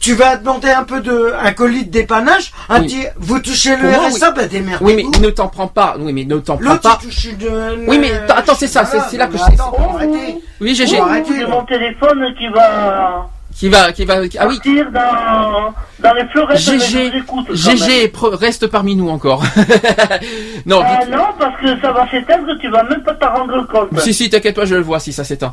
Tu 0.00 0.12
vas 0.12 0.36
demander 0.36 0.68
un 0.68 0.84
peu 0.84 1.00
de, 1.00 1.32
un 1.42 1.52
colis 1.52 1.86
de 1.86 1.90
dépannage, 1.90 2.52
un 2.68 2.80
Oui. 2.80 2.86
petit, 2.88 3.04
vous 3.16 3.38
touchez 3.38 3.74
le 3.74 3.88
RSA, 3.90 4.32
bah 4.32 4.46
démerdez-vous. 4.46 4.84
oui, 4.84 5.06
mais 5.10 5.18
ne 5.18 5.30
t'en 5.30 5.48
prends 5.48 5.66
pas. 5.66 5.96
Oui, 5.98 6.12
mais 6.12 6.24
ne 6.24 6.36
t'en 6.40 6.58
prends 6.58 6.72
L'autre, 6.72 6.82
pas. 6.82 6.98
il 7.02 7.08
touche 7.08 7.24
une, 7.24 7.88
Oui, 7.88 7.98
mais 7.98 8.12
euh, 8.12 8.26
attends, 8.28 8.54
c'est 8.54 8.66
ça, 8.66 8.84
c'est- 8.84 9.16
là 9.16 9.26
que 9.28 9.38
je- 9.38 9.42
attends, 9.42 9.72
faut 9.72 9.96
arrêter. 9.96 10.42
Oui, 10.60 10.74
GG, 10.74 10.98
là. 10.98 11.06
mon 11.48 11.64
téléphone 11.64 12.34
qui 12.38 12.48
va 12.48 13.30
qui 13.58 13.68
va, 13.68 13.90
qui 13.90 14.04
va, 14.04 14.14
ah 14.38 14.46
oui. 14.46 14.54
partir 14.56 14.86
dans, 14.92 15.74
dans 15.98 16.14
les 16.14 16.56
GG. 16.58 17.12
GG 17.50 18.12
reste 18.22 18.68
parmi 18.68 18.94
nous 18.94 19.08
encore. 19.08 19.42
non, 20.64 20.80
Ah 20.84 21.00
dites- 21.04 21.10
non, 21.12 21.24
parce 21.38 21.60
que 21.60 21.80
ça 21.80 21.90
va 21.90 22.08
s'éteindre, 22.08 22.52
tu 22.60 22.68
vas 22.70 22.84
même 22.84 23.02
pas 23.02 23.14
t'en 23.14 23.34
rendre 23.34 23.66
compte. 23.66 23.98
Si, 24.00 24.14
si, 24.14 24.30
t'inquiète 24.30 24.54
pas, 24.54 24.64
je 24.64 24.76
le 24.76 24.82
vois 24.82 25.00
si 25.00 25.12
ça 25.12 25.24
s'éteint. 25.24 25.52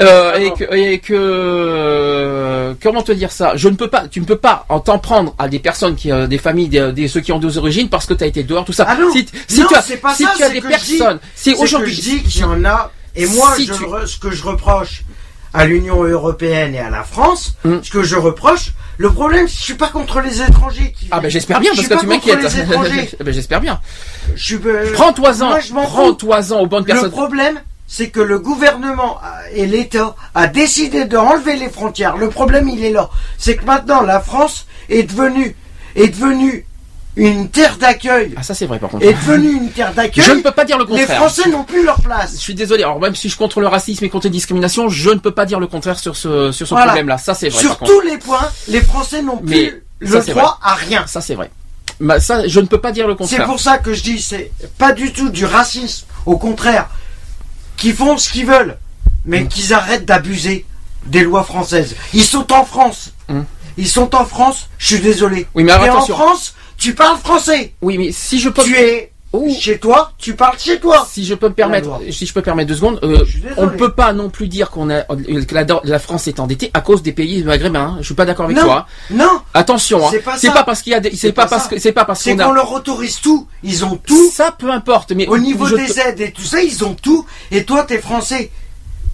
Euh, 0.00 0.34
et 0.38 0.52
que, 0.54 0.74
et 0.74 0.98
que 0.98 1.12
euh, 1.14 2.74
comment 2.82 3.02
te 3.02 3.12
dire 3.12 3.30
ça? 3.32 3.52
Je 3.56 3.68
ne 3.68 3.74
peux 3.76 3.88
pas, 3.88 4.08
tu 4.08 4.20
ne 4.20 4.24
peux 4.24 4.36
pas 4.38 4.64
en 4.70 4.80
t'en 4.80 4.98
prendre 4.98 5.34
à 5.38 5.48
des 5.48 5.58
personnes 5.58 5.94
qui, 5.94 6.10
euh, 6.10 6.26
des 6.26 6.38
familles, 6.38 6.68
des, 6.68 6.92
des- 6.92 7.08
ceux 7.08 7.20
qui 7.20 7.32
ont 7.32 7.38
deux 7.38 7.58
origines 7.58 7.88
parce 7.90 8.06
que 8.06 8.14
tu 8.14 8.24
as 8.24 8.28
été 8.28 8.42
dehors, 8.44 8.64
tout 8.64 8.72
ça. 8.72 8.86
Ah 8.88 8.96
non, 8.98 9.12
si 9.12 9.26
si 9.46 9.60
non, 9.60 9.66
tu 9.68 9.74
as, 9.74 9.82
c'est 9.82 9.96
pas 9.98 10.14
si 10.14 10.24
ça, 10.24 10.32
tu 10.36 10.42
as 10.42 10.46
c'est 10.48 10.52
des 10.54 10.60
que 10.62 10.72
je 10.72 10.78
dis- 10.84 10.96
personnes, 10.98 11.18
si 11.34 11.50
C'est 11.50 11.56
aujourd'hui, 11.62 11.94
je 11.94 12.00
dis 12.00 12.22
qu'il 12.22 12.40
y 12.40 12.44
en 12.44 12.64
a, 12.64 12.90
et 13.14 13.26
moi, 13.26 13.52
Si 13.56 13.66
je 13.66 13.74
tu- 13.74 13.84
ce 14.06 14.18
que 14.18 14.30
je 14.30 14.42
reproche 14.42 15.02
à 15.54 15.64
l'Union 15.66 16.02
Européenne 16.02 16.74
et 16.74 16.80
à 16.80 16.90
la 16.90 17.04
France, 17.04 17.54
Mm. 17.64 17.78
ce 17.82 17.90
que 17.90 18.02
je 18.02 18.16
reproche, 18.16 18.72
le 18.98 19.10
problème, 19.10 19.48
je 19.48 19.54
suis 19.60 19.74
pas 19.74 19.88
contre 19.88 20.20
les 20.20 20.40
étrangers 20.42 20.92
qui 20.98 21.08
ah 21.10 21.20
ben 21.20 21.30
j'espère 21.30 21.60
bien 21.60 21.72
parce 21.74 21.88
que 21.88 22.00
tu 22.00 22.06
m'inquiètes. 22.06 22.42
les 22.42 22.60
étrangers. 22.60 23.10
Ah 23.20 23.24
ben 23.24 23.34
j'espère 23.34 23.60
bien. 23.60 23.80
Je 24.34 24.44
suis, 24.44 24.58
euh, 24.66 24.92
Prends-toi-en, 24.94 25.58
prends-toi-en 25.84 26.60
aux 26.60 26.66
bonnes 26.66 26.84
Le 26.86 26.92
personnes. 26.92 27.10
problème, 27.10 27.60
c'est 27.86 28.10
que 28.10 28.20
le 28.20 28.38
gouvernement 28.38 29.18
et 29.54 29.66
l'État 29.66 30.14
a 30.34 30.46
décidé 30.46 31.04
de 31.06 31.16
enlever 31.16 31.56
les 31.56 31.68
frontières. 31.68 32.16
Le 32.16 32.28
problème, 32.28 32.68
il 32.68 32.84
est 32.84 32.90
là. 32.92 33.10
C'est 33.38 33.56
que 33.56 33.64
maintenant, 33.64 34.02
la 34.02 34.20
France 34.20 34.66
est 34.88 35.02
devenue, 35.04 35.56
est 35.96 36.08
devenue 36.08 36.64
une 37.16 37.48
terre 37.50 37.76
d'accueil. 37.76 38.32
Ah 38.36 38.42
ça 38.42 38.54
c'est 38.54 38.66
vrai 38.66 38.78
par 38.78 38.88
contre. 38.90 39.04
Est 39.04 39.12
devenue 39.12 39.52
une 39.52 39.70
terre 39.70 39.92
d'accueil. 39.92 40.24
Je 40.24 40.32
ne 40.32 40.40
peux 40.40 40.50
pas 40.50 40.64
dire 40.64 40.78
le 40.78 40.84
Les 40.84 40.90
contraire. 41.00 41.16
Français 41.18 41.48
n'ont 41.50 41.64
plus 41.64 41.84
leur 41.84 41.98
Je 41.98 42.02
place. 42.02 42.36
suis 42.36 42.54
désolé. 42.54 42.82
Alors 42.84 42.98
même 43.00 43.14
si 43.14 43.28
je 43.28 43.32
suis 43.34 43.38
contre 43.38 43.60
le 43.60 43.66
racisme 43.66 44.04
et 44.04 44.08
contre 44.08 44.26
les 44.26 44.30
discriminations, 44.30 44.88
je 44.88 45.10
ne 45.10 45.18
peux 45.18 45.30
pas 45.32 45.44
dire 45.44 45.60
le 45.60 45.66
contraire 45.66 45.98
sur 45.98 46.16
ce 46.16 46.52
sur 46.52 46.66
ce 46.66 46.72
Voilà. 46.74 46.86
problème-là. 46.86 47.18
Ça 47.18 47.34
c'est 47.34 47.48
vrai. 47.50 47.60
Sur 47.60 47.70
par 47.70 47.78
contre. 47.80 47.92
tous 47.92 48.00
les 48.00 48.16
points, 48.18 48.48
les 48.68 48.80
Français 48.80 49.22
n'ont 49.22 49.36
plus 49.38 49.82
le 49.98 50.20
c'est 50.22 50.30
droit 50.32 50.58
à 50.62 50.74
rien. 50.74 51.06
Ça 51.06 51.20
c'est 51.20 51.34
vrai. 51.34 51.50
Bah, 52.00 52.18
ça, 52.18 52.48
je 52.48 52.58
ne 52.58 52.66
peux 52.66 52.80
pas 52.80 52.90
dire 52.90 53.06
le 53.06 53.12
C'est 53.12 53.18
contraire. 53.18 53.46
pour 53.46 53.60
ça 53.60 53.78
que 53.78 53.92
je 53.92 54.02
dis, 54.02 54.20
c'est 54.20 54.50
pas 54.78 54.92
du 54.92 55.12
tout 55.12 55.28
du 55.28 55.44
racisme. 55.44 56.06
Au 56.26 56.36
contraire, 56.36 56.88
qu'ils 57.76 57.94
font 57.94 58.16
ce 58.16 58.28
qu'ils 58.30 58.46
veulent, 58.46 58.76
mais 59.24 59.42
Mm. 59.42 59.48
qu'ils 59.48 59.72
arrêtent 59.74 60.04
d'abuser 60.04 60.64
des 61.06 61.22
lois 61.22 61.44
françaises. 61.44 61.94
Ils 62.14 62.24
sont 62.24 62.50
en 62.52 62.64
France. 62.64 63.12
Mm. 63.28 63.42
Ils 63.76 63.88
sont 63.88 64.14
en 64.16 64.24
France. 64.24 64.68
Je 64.78 64.86
suis 64.94 65.00
désolé. 65.00 65.46
Oui, 65.54 65.62
mais 65.62 65.72
alors 65.72 65.86
Et 65.86 65.90
en 65.90 65.94
attention. 65.96 66.14
France, 66.16 66.54
tu 66.82 66.94
parles 66.94 67.18
français. 67.18 67.74
Oui, 67.82 67.96
mais 67.98 68.10
si 68.12 68.38
je 68.40 68.48
peux, 68.48 68.62
Tu 68.62 68.76
es 68.76 69.08
Oh. 69.34 69.48
chez 69.58 69.78
toi, 69.78 70.12
tu 70.18 70.34
parles 70.34 70.58
chez 70.58 70.78
toi. 70.78 71.06
si 71.08 71.24
je 71.24 71.34
peux 71.34 71.48
me 71.48 71.54
permettre, 71.54 72.00
si 72.10 72.26
je 72.26 72.34
peux 72.34 72.42
permettre 72.42 72.68
deux 72.68 72.74
secondes, 72.74 73.00
euh, 73.02 73.24
on 73.56 73.64
ne 73.64 73.70
peut 73.70 73.92
pas 73.92 74.12
non 74.12 74.28
plus 74.28 74.46
dire 74.46 74.70
qu'on 74.70 74.90
a 74.90 75.04
que 75.04 75.54
la, 75.54 75.64
la 75.84 75.98
France 75.98 76.28
est 76.28 76.38
endettée 76.38 76.70
à 76.74 76.82
cause 76.82 77.02
des 77.02 77.12
pays 77.12 77.42
maghrébins. 77.42 77.80
hein. 77.80 77.96
Je 78.00 78.04
suis 78.04 78.14
pas 78.14 78.26
d'accord 78.26 78.44
avec 78.44 78.58
Non. 78.58 78.64
toi. 78.64 78.86
Non, 79.10 79.40
Attention, 79.54 80.06
hein. 80.06 80.10
C'est 80.12 80.48
pas 80.48 80.52
pas 80.52 80.64
parce 80.64 80.82
qu'il 80.82 80.92
y 80.92 80.94
a, 80.94 81.00
des- 81.00 81.16
c'est 81.16 81.32
pas 81.32 81.44
pas 81.44 81.48
parce 81.56 81.68
que 81.68 81.78
c'est 81.78 81.92
pas 81.92 82.04
parce 82.04 82.20
c'est 82.20 82.32
qu'on 82.36 82.44
qu'on 82.44 82.50
a. 82.50 82.54
leur 82.54 82.72
autorise 82.72 83.20
tout. 83.22 83.46
Ils 83.62 83.86
ont 83.86 83.96
tout. 83.96 84.30
Ça 84.30 84.52
peu 84.52 84.70
importe, 84.70 85.12
mais 85.12 85.26
Au 85.26 85.38
niveau 85.38 85.64
je 85.66 85.76
des 85.76 85.98
aides 85.98 86.20
et 86.20 86.30
tout 86.32 86.42
ça, 86.42 86.60
ils 86.62 86.84
ont 86.84 86.92
tout. 86.94 87.24
Et 87.50 87.64
toi, 87.64 87.84
t'es 87.84 87.98
français. 88.02 88.50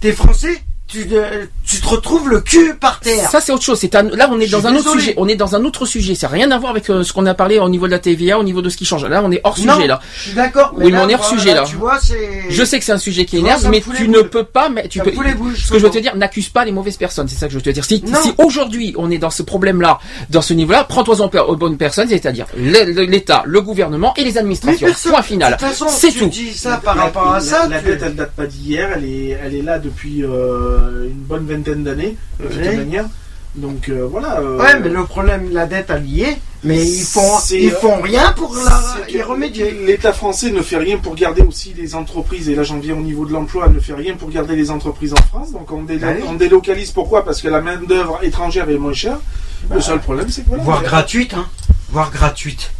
T'es 0.01 0.11
français. 0.11 0.61
Tu, 0.89 1.07
euh, 1.11 1.45
tu 1.67 1.79
te 1.79 1.87
retrouves 1.87 2.29
le 2.29 2.41
cul 2.41 2.73
par 2.73 2.99
terre. 2.99 3.29
Ça 3.29 3.39
c'est 3.41 3.51
autre 3.51 3.63
chose. 3.63 3.77
C'est 3.79 3.93
un- 3.95 4.03
là 4.09 4.27
on 4.31 4.39
est 4.39 4.47
dans 4.47 4.65
un 4.65 4.75
autre 4.75 4.91
sujet. 4.93 5.13
On 5.17 5.27
est 5.27 5.35
dans 5.35 5.55
un 5.55 5.63
autre 5.63 5.85
sujet. 5.85 6.15
Ça 6.15 6.27
n'a 6.27 6.33
rien 6.33 6.49
à 6.49 6.57
voir 6.57 6.71
avec 6.71 6.89
euh, 6.89 7.03
ce 7.03 7.13
qu'on 7.13 7.27
a 7.27 7.35
parlé 7.35 7.59
au 7.59 7.69
niveau 7.69 7.85
de 7.85 7.91
la 7.91 7.99
TVA, 7.99 8.39
au 8.39 8.43
niveau 8.43 8.61
de 8.63 8.69
ce 8.69 8.77
qui 8.77 8.85
change. 8.85 9.05
Là 9.05 9.21
on 9.23 9.31
est 9.31 9.39
hors 9.43 9.55
Non, 9.59 9.75
sujet 9.75 9.87
là. 9.87 9.99
Je 10.17 10.21
suis 10.23 10.33
d'accord. 10.33 10.71
Oui, 10.75 10.85
mais 10.85 10.97
là, 10.97 11.03
on 11.05 11.09
est 11.09 11.13
hors 11.13 11.21
voilà, 11.21 11.37
sujet 11.41 11.53
là. 11.53 11.63
Tu 11.67 11.75
vois, 11.75 11.99
c'est. 12.01 12.41
Je 12.49 12.63
sais 12.63 12.79
que 12.79 12.85
c'est 12.85 12.91
un 12.91 12.97
sujet 12.97 13.25
qui 13.25 13.35
Tu 13.35 13.41
énerve, 13.41 13.67
mais 13.69 13.83
tu 13.95 14.07
ne 14.09 14.21
peux 14.21 14.43
pas. 14.43 14.69
Mais 14.69 14.87
tu 14.87 14.99
peux. 14.99 15.11
ce 15.11 15.71
que 15.71 15.77
je 15.77 15.83
veux 15.85 15.91
te 15.91 15.99
dire, 15.99 16.15
n'accuse 16.15 16.49
pas 16.49 16.65
les 16.65 16.71
mauvaises 16.71 16.97
personnes. 16.97 17.27
C'est 17.27 17.35
ça 17.37 17.45
que 17.45 17.51
je 17.53 17.57
veux 17.57 17.63
te 17.63 17.69
dire. 17.69 17.85
Si, 17.85 18.03
si 18.23 18.31
aujourd'hui 18.39 18.95
on 18.97 19.11
est 19.11 19.19
dans 19.19 19.29
ce 19.29 19.43
problème-là, 19.43 19.99
dans 20.31 20.41
ce 20.41 20.53
niveau-là, 20.55 20.85
prends-toi 20.85 21.15
aux 21.47 21.55
bonnes 21.55 21.77
personnes, 21.77 22.07
c'est-à-dire 22.09 22.47
l'État, 22.57 23.43
le 23.45 23.61
gouvernement 23.61 24.13
et 24.17 24.23
les 24.23 24.37
administrations. 24.39 24.87
personne- 24.87 25.11
Point 25.11 25.21
final. 25.21 25.53
De 25.53 25.57
toute 25.59 25.67
façon, 25.67 25.87
C'est 25.89 26.11
tu 26.11 26.19
tout. 26.19 26.27
dis 26.29 26.53
ça 26.53 26.77
par 26.83 26.95
rapport 26.95 27.31
à 27.33 27.39
ça. 27.39 27.67
La 27.67 27.79
tu- 27.79 27.85
dette, 27.85 28.01
elle 28.03 28.15
date 28.15 28.31
pas 28.31 28.45
d'hier, 28.47 28.89
elle 28.95 29.05
est, 29.05 29.37
elle 29.43 29.55
est 29.55 29.61
là 29.61 29.77
depuis 29.79 30.23
euh, 30.23 30.78
une 31.05 31.19
bonne 31.21 31.45
vingtaine 31.45 31.83
d'années, 31.83 32.15
de 32.39 32.47
toute 32.47 32.57
manière. 32.75 33.05
Donc 33.55 33.89
euh, 33.89 34.07
voilà. 34.09 34.39
euh, 34.41 34.59
Ouais, 34.59 34.79
mais 34.79 34.89
le 34.89 35.03
problème, 35.05 35.49
la 35.51 35.65
dette 35.65 35.89
alliée, 35.89 36.37
mais 36.63 36.85
ils 36.85 37.01
font, 37.03 37.39
ils 37.51 37.71
font 37.71 37.99
rien 37.99 38.31
pour 38.33 38.55
la, 38.55 38.79
y 39.11 39.21
remédier. 39.23 39.71
L'État 39.87 40.13
français 40.13 40.51
ne 40.51 40.61
fait 40.61 40.77
rien 40.77 40.97
pour 40.99 41.15
garder 41.15 41.41
aussi 41.41 41.73
les 41.75 41.95
entreprises, 41.95 42.47
et 42.47 42.53
là 42.55 42.61
j'en 42.61 42.77
viens 42.77 42.95
au 42.95 43.01
niveau 43.01 43.25
de 43.25 43.33
l'emploi, 43.33 43.67
ne 43.69 43.79
fait 43.79 43.95
rien 43.95 44.15
pour 44.15 44.29
garder 44.29 44.55
les 44.55 44.69
entreprises 44.69 45.13
en 45.13 45.21
France. 45.29 45.51
Donc 45.51 45.71
on, 45.71 45.81
délo- 45.83 46.07
oui. 46.17 46.23
on 46.29 46.33
délocalise 46.33 46.91
pourquoi? 46.91 47.25
Parce 47.25 47.41
que 47.41 47.47
la 47.47 47.59
main-d'œuvre 47.61 48.19
étrangère 48.23 48.69
est 48.69 48.77
moins 48.77 48.93
chère. 48.93 49.17
le 49.73 49.81
seul 49.81 49.99
problème, 49.99 50.29
c'est 50.29 50.43
que 50.43 50.49
voilà. 50.49 50.63
Voire 50.63 50.83
gratuite, 50.83 51.33
hein. 51.33 51.47
Voire 51.89 52.11
gratuite. 52.11 52.71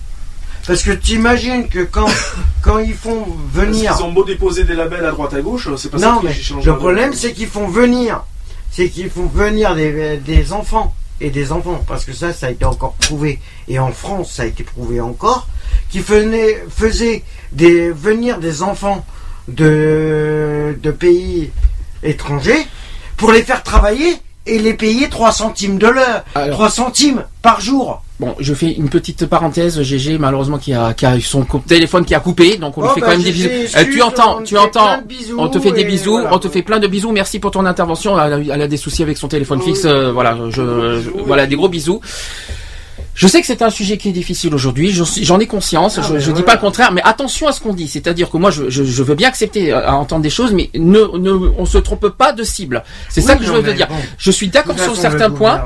Parce 0.69 0.83
que 0.83 0.91
t'imagines 0.91 1.67
que 1.67 1.79
quand, 1.79 2.05
quand 2.61 2.77
ils 2.77 2.93
font 2.93 3.25
Parce 3.55 3.65
venir. 3.65 3.95
qu'ils 3.95 4.05
ont 4.05 4.11
beau 4.11 4.23
déposer 4.23 4.65
des 4.65 4.75
labels 4.75 5.03
à 5.03 5.09
droite 5.09 5.33
à 5.33 5.41
gauche, 5.41 5.67
c'est 5.77 5.89
pas 5.89 5.97
ça 5.97 6.11
Non, 6.11 6.19
qui 6.19 6.27
mais 6.27 6.33
change 6.33 6.63
le 6.63 6.77
problème, 6.77 7.11
c'est 7.13 7.33
qu'ils 7.33 7.47
font 7.47 7.67
venir. 7.67 8.23
C'est 8.69 8.87
qu'ils 8.89 9.09
font 9.09 9.25
venir 9.25 9.73
des, 9.73 10.17
des 10.17 10.53
enfants. 10.53 10.93
Et 11.21 11.31
des 11.31 11.51
enfants. 11.51 11.83
Parce 11.87 12.05
que 12.05 12.13
ça, 12.13 12.33
ça 12.33 12.45
a 12.45 12.51
été 12.51 12.65
encore 12.65 12.93
prouvé. 12.93 13.39
Et 13.67 13.79
en 13.79 13.91
France, 13.91 14.31
ça 14.31 14.43
a 14.43 14.45
été 14.45 14.63
prouvé 14.63 15.01
encore. 15.01 15.47
Qui 15.89 16.01
faisaient, 16.01 16.63
faisaient 16.69 17.23
des, 17.51 17.89
venir 17.89 18.37
des 18.37 18.61
enfants 18.61 19.03
de, 19.47 20.77
de 20.83 20.91
pays 20.91 21.49
étrangers 22.03 22.67
pour 23.17 23.31
les 23.31 23.41
faire 23.41 23.63
travailler 23.63 24.17
et 24.55 24.59
les 24.59 24.73
payer 24.73 25.09
3 25.09 25.31
centimes 25.31 25.77
de 25.77 25.87
l'heure. 25.87 26.23
Alors- 26.35 26.55
3 26.55 26.69
centimes 26.69 27.23
par 27.41 27.61
jour. 27.61 28.01
Bon, 28.19 28.35
je 28.39 28.53
fais 28.53 28.71
une 28.73 28.89
petite 28.89 29.25
parenthèse. 29.27 29.81
GG, 29.81 30.17
malheureusement, 30.17 30.57
qui 30.57 30.73
a, 30.73 30.93
qui 30.93 31.05
a 31.05 31.15
eu 31.15 31.21
son 31.21 31.43
téléphone 31.65 32.03
qui 32.03 32.13
a 32.13 32.19
coupé, 32.19 32.57
donc 32.57 32.77
on 32.77 32.81
lui 32.81 32.89
Oh, 32.91 32.93
fait 32.95 32.99
bah, 32.99 33.07
quand 33.07 33.13
même 33.13 33.23
des 33.23 33.31
bisous. 33.31 33.47
Euh, 33.77 33.83
tu 33.89 34.01
entends, 34.01 34.41
tu 34.43 34.57
entends. 34.57 34.97
On 35.37 35.47
te 35.47 35.57
fait 35.59 35.71
des 35.71 35.85
bisous, 35.85 36.11
voilà. 36.19 36.33
on 36.35 36.39
te 36.39 36.49
fait 36.49 36.61
plein 36.61 36.79
de 36.79 36.87
bisous. 36.87 37.11
Merci 37.13 37.39
pour 37.39 37.51
ton 37.51 37.65
intervention. 37.65 38.19
Elle 38.21 38.33
a, 38.33 38.55
elle 38.55 38.61
a 38.61 38.67
des 38.67 38.75
soucis 38.75 39.03
avec 39.03 39.17
son 39.17 39.29
téléphone 39.29 39.61
fixe. 39.61 39.85
euh, 39.85 40.11
voilà, 40.11 40.37
je, 40.49 40.61
voilà, 41.25 41.47
des 41.47 41.55
gros 41.55 41.69
bisous. 41.69 42.01
Je 43.19 43.27
sais 43.27 43.41
que 43.41 43.47
c'est 43.47 43.61
un 43.61 43.69
sujet 43.69 43.97
qui 43.97 44.07
est 44.07 44.13
difficile 44.13 44.55
aujourd'hui. 44.55 44.93
j'en 44.93 45.39
ai 45.39 45.45
conscience. 45.45 45.97
Ah, 45.99 46.05
je, 46.09 46.19
je 46.19 46.31
dis 46.31 46.41
pas 46.41 46.53
le 46.53 46.61
contraire, 46.61 46.93
mais 46.93 47.01
attention 47.03 47.47
à 47.47 47.51
ce 47.51 47.59
qu'on 47.59 47.73
dit. 47.73 47.89
C'est-à-dire 47.89 48.29
que 48.29 48.37
moi, 48.37 48.49
je, 48.49 48.69
je, 48.69 48.85
je 48.85 49.03
veux 49.03 49.13
bien 49.13 49.27
accepter 49.27 49.73
euh, 49.73 49.85
à 49.85 49.95
entendre 49.95 50.21
des 50.21 50.29
choses, 50.29 50.53
mais 50.53 50.69
ne, 50.73 50.99
ne, 51.17 51.31
on 51.57 51.65
se 51.65 51.77
trompe 51.79 52.07
pas 52.07 52.31
de 52.31 52.43
cible. 52.43 52.81
C'est 53.09 53.19
ça 53.19 53.35
que 53.35 53.43
je 53.43 53.51
veux 53.51 53.61
te 53.61 53.71
dire. 53.71 53.87
bon. 53.89 53.95
Je 54.17 54.31
suis 54.31 54.47
d'accord 54.47 54.79
sur 54.79 54.95
certains 54.95 55.29
points. 55.31 55.61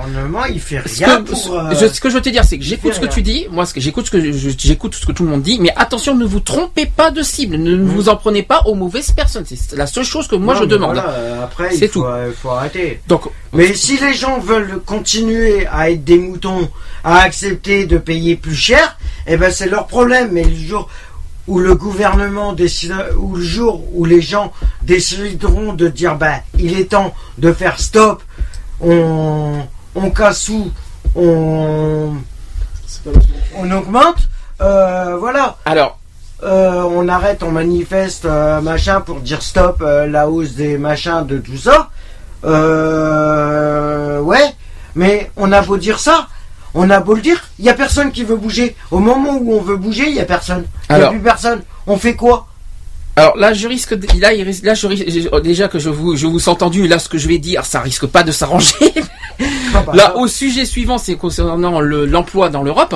il 0.51 0.59
fait 0.59 0.81
Ce 0.87 0.97
rien 1.05 1.21
que, 1.21 1.29
pour. 1.29 1.53
euh, 1.53 1.75
je- 1.79 1.85
ce 1.93 2.01
que 2.01 2.09
je 2.09 2.15
veux 2.15 2.21
te 2.21 2.29
dire, 2.29 2.43
c'est 2.43 2.57
que 2.57 2.63
j'écoute 2.63 2.95
ce 2.95 2.99
que 2.99 3.05
tu 3.05 3.21
dis. 3.21 3.45
Moi, 3.51 3.67
ce 3.67 3.75
que 3.75 3.79
j'écoute 3.81 4.07
ce 4.07 4.11
que 4.11 4.31
j'écoute 4.57 4.95
ce 4.95 5.05
que 5.05 5.11
tout 5.11 5.21
le 5.23 5.29
monde 5.29 5.43
dit, 5.43 5.59
mais 5.61 5.71
attention, 5.75 6.15
ne 6.15 6.25
vous 6.25 6.39
trompez 6.39 6.87
pas 6.87 7.11
de 7.11 7.21
cible. 7.21 7.57
Ne 7.57 7.75
vous 7.83 8.09
en 8.09 8.15
prenez 8.15 8.41
pas 8.41 8.61
aux 8.65 8.73
mauvaises 8.73 9.11
personnes. 9.11 9.45
C'est 9.45 9.75
la 9.75 9.85
seule 9.85 10.05
chose 10.05 10.27
que 10.27 10.35
moi 10.35 10.55
non, 10.55 10.61
je 10.61 10.65
demande. 10.65 10.93
voilà, 10.95 11.09
euh, 11.11 11.43
après, 11.43 11.69
C'est 11.69 11.85
il 11.85 11.87
faut, 11.91 12.01
tout. 12.01 12.05
euh, 12.07 12.31
faut 12.41 12.49
arrêter. 12.49 12.99
Donc, 13.07 13.29
Mais 13.53 13.75
si 13.75 13.99
les 13.99 14.15
gens 14.15 14.39
veulent 14.39 14.81
continuer 14.83 15.67
à 15.71 15.91
être 15.91 16.03
des 16.03 16.17
moutons, 16.17 16.67
à 17.03 17.17
accepter 17.19 17.85
de 17.85 17.97
payer 17.97 18.35
plus 18.35 18.55
cher, 18.55 18.97
eh 19.27 19.37
ben 19.37 19.51
c'est 19.51 19.67
leur 19.69 19.87
problème. 19.87 20.29
Mais 20.31 20.43
le 20.43 20.55
jour 20.55 20.89
où 21.47 21.59
le 21.59 21.75
gouvernement 21.75 22.53
décide, 22.53 22.93
ou 23.17 23.35
le 23.35 23.43
jour 23.43 23.83
où 23.93 24.05
les 24.05 24.21
gens 24.21 24.53
décideront 24.83 25.73
de 25.73 25.87
dire, 25.89 26.15
ben, 26.15 26.35
il 26.57 26.79
est 26.79 26.91
temps 26.91 27.13
de 27.37 27.51
faire 27.51 27.79
stop, 27.79 28.23
on, 28.79 29.59
on 29.95 30.09
casse 30.11 30.45
tout, 30.45 30.71
on, 31.15 32.13
augmente, 33.71 34.29
euh, 34.61 35.17
voilà. 35.19 35.57
alors, 35.65 35.99
Euh, 36.43 36.83
on 36.83 37.07
arrête, 37.07 37.41
on 37.41 37.51
manifeste, 37.51 38.25
euh, 38.25 38.59
machin, 38.59 38.99
pour 38.99 39.21
dire 39.21 39.41
stop 39.41 39.81
la 39.81 40.27
hausse 40.27 40.55
des 40.55 40.77
machins, 40.77 41.25
de 41.25 41.37
tout 41.37 41.57
ça. 41.57 41.89
Euh, 42.45 44.19
ouais, 44.19 44.53
mais 44.95 45.31
on 45.37 45.51
a 45.53 45.61
beau 45.61 45.77
dire 45.77 45.99
ça, 45.99 46.27
on 46.73 46.89
a 46.89 46.99
beau 46.99 47.13
le 47.13 47.21
dire, 47.21 47.43
il 47.59 47.65
y 47.65 47.69
a 47.69 47.73
personne 47.73 48.11
qui 48.11 48.23
veut 48.23 48.35
bouger. 48.35 48.75
Au 48.91 48.99
moment 48.99 49.37
où 49.39 49.53
on 49.53 49.61
veut 49.61 49.77
bouger, 49.77 50.09
il 50.09 50.15
y 50.15 50.19
a 50.19 50.25
personne. 50.25 50.65
Il 50.89 50.97
y 50.97 51.01
a 51.01 51.09
plus 51.09 51.19
personne. 51.19 51.61
On 51.87 51.97
fait 51.97 52.15
quoi? 52.15 52.47
Alors 53.15 53.37
là, 53.37 53.53
je 53.53 53.67
risque, 53.67 53.93
de- 53.93 54.07
là, 54.19 54.31
là, 54.63 54.73
je 54.73 54.87
risque, 54.87 55.05
je- 55.09 55.39
déjà 55.41 55.67
que 55.67 55.77
je 55.79 55.89
vous, 55.89 56.15
je 56.15 56.25
vous 56.27 56.39
ai 56.45 56.49
entendu. 56.49 56.87
Là, 56.87 56.97
ce 56.99 57.09
que 57.09 57.17
je 57.17 57.27
vais 57.27 57.37
dire, 57.37 57.63
ça 57.65 57.79
risque 57.81 58.07
pas 58.07 58.23
de 58.23 58.31
s'arranger. 58.31 58.73
Ah 59.75 59.83
bah, 59.85 59.91
Là, 59.95 60.17
au 60.17 60.27
sujet 60.27 60.65
suivant, 60.65 60.97
c'est 60.97 61.15
concernant 61.15 61.79
le- 61.79 62.05
l'emploi 62.05 62.49
dans 62.49 62.63
l'Europe. 62.63 62.95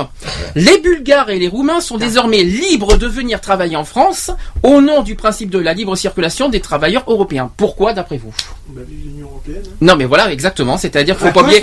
Les 0.54 0.78
Bulgares 0.78 1.30
et 1.30 1.38
les 1.38 1.48
Roumains 1.48 1.80
sont 1.80 1.98
désormais 1.98 2.42
libres 2.42 2.96
de 2.96 3.06
venir 3.06 3.40
travailler 3.40 3.76
en 3.76 3.84
France 3.84 4.30
au 4.62 4.80
nom 4.80 5.02
du 5.02 5.14
principe 5.14 5.50
de 5.50 5.58
la 5.58 5.72
libre 5.72 5.94
circulation 5.96 6.48
des 6.48 6.60
travailleurs 6.60 7.04
européens. 7.06 7.50
Pourquoi, 7.56 7.92
d'après 7.92 8.16
vous? 8.18 8.32
Bah, 8.70 8.82
vive 8.88 9.06
l'Union 9.06 9.28
Européenne. 9.28 9.62
hein. 9.66 9.76
Non, 9.80 9.96
mais 9.96 10.04
voilà, 10.04 10.32
exactement. 10.32 10.76
C'est-à-dire 10.78 11.16
qu'il 11.16 11.26
faut 11.28 11.32
pas 11.32 11.42
oublier. 11.42 11.60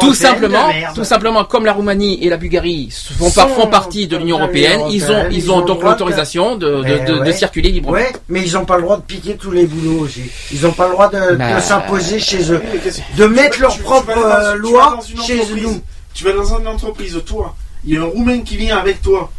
Tout 0.00 0.14
simplement, 0.14 0.68
tout 0.94 1.04
simplement, 1.04 1.44
comme 1.44 1.64
la 1.64 1.72
Roumanie 1.72 2.18
et 2.22 2.28
la 2.28 2.36
Bulgarie 2.36 2.88
font, 3.18 3.30
font 3.30 3.66
partie 3.66 4.06
de 4.06 4.16
l'Union 4.16 4.38
européenne, 4.38 4.80
ils 4.90 5.10
ont, 5.10 5.24
ils 5.30 5.50
ont 5.50 5.60
donc 5.62 5.80
de- 5.80 5.84
l'autorisation 5.84 6.56
de, 6.56 7.20
ouais. 7.20 7.32
circuler 7.32 7.70
librement. 7.70 7.87
Ouais, 7.88 8.12
mais 8.28 8.42
ils 8.46 8.52
n'ont 8.54 8.64
pas 8.64 8.76
le 8.76 8.82
droit 8.82 8.96
de 8.96 9.02
piquer 9.02 9.36
tous 9.36 9.50
les 9.50 9.66
boulots 9.66 10.00
aussi. 10.04 10.22
Ils 10.52 10.60
n'ont 10.62 10.72
pas 10.72 10.86
le 10.86 10.92
droit 10.92 11.08
de, 11.08 11.36
Bah, 11.36 11.56
de 11.56 11.60
s'imposer 11.60 12.18
chez 12.20 12.52
eux. 12.52 12.62
Oui, 12.72 12.80
De 13.16 13.26
mettre 13.26 13.56
tu- 13.56 13.82
vas 13.82 14.14
dans- 14.14 14.20
euh, 14.22 14.54
tu 14.56 14.62
dans 14.96 15.00
une 15.00 15.22
chez 15.22 15.40
entreprise. 15.40 15.62
nous. 15.64 15.80
Tu 16.14 16.24
vas 16.24 16.32
dans 16.32 16.58
une 16.58 16.66
entreprise, 16.68 17.20
toi, 17.24 17.54
il 17.84 17.94
y 17.94 17.96
a 17.96 18.02
un 18.02 18.06
Roumain 18.06 18.40
qui 18.40 18.56
vient 18.56 18.76
avec 18.78 19.00
toi. 19.02 19.30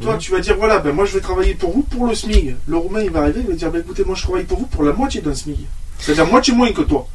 Toi, 0.00 0.16
tu 0.18 0.32
vas 0.32 0.40
dire, 0.40 0.56
voilà, 0.58 0.78
ben 0.78 0.92
moi 0.92 1.04
je 1.04 1.12
vais 1.12 1.20
travailler 1.20 1.54
pour 1.54 1.72
vous 1.72 1.82
pour 1.82 2.06
le 2.06 2.14
SMIG. 2.14 2.56
Le 2.66 2.76
Roumain, 2.76 3.02
il 3.02 3.10
va 3.10 3.20
arriver, 3.20 3.40
il 3.40 3.46
va 3.46 3.54
dire, 3.54 3.70
ben 3.70 3.80
écoutez, 3.80 4.04
moi 4.04 4.16
je 4.16 4.22
travaille 4.22 4.44
pour 4.44 4.58
vous 4.58 4.66
pour 4.66 4.82
la 4.82 4.92
moitié 4.92 5.20
d'un 5.20 5.34
SMIG. 5.34 5.58
C'est-à-dire 5.98 6.26
moitié 6.26 6.52
moins 6.54 6.72
que 6.72 6.82
toi. 6.82 7.06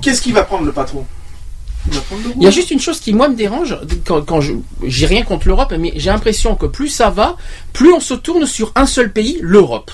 Qu'est-ce 0.00 0.22
qu'il 0.22 0.32
va 0.34 0.42
prendre 0.44 0.64
le 0.64 0.72
patron? 0.72 1.04
Il 2.36 2.42
y 2.42 2.46
a 2.46 2.50
juste 2.50 2.70
une 2.70 2.80
chose 2.80 3.00
qui 3.00 3.12
moi 3.12 3.28
me 3.28 3.34
dérange 3.36 3.76
quand, 4.06 4.22
quand 4.22 4.40
je 4.40 4.52
j'ai 4.84 5.06
rien 5.06 5.22
contre 5.22 5.48
l'Europe, 5.48 5.72
mais 5.78 5.92
j'ai 5.96 6.10
l'impression 6.10 6.54
que 6.54 6.66
plus 6.66 6.88
ça 6.88 7.10
va, 7.10 7.36
plus 7.72 7.92
on 7.92 8.00
se 8.00 8.14
tourne 8.14 8.46
sur 8.46 8.72
un 8.74 8.86
seul 8.86 9.12
pays, 9.12 9.38
l'Europe. 9.40 9.90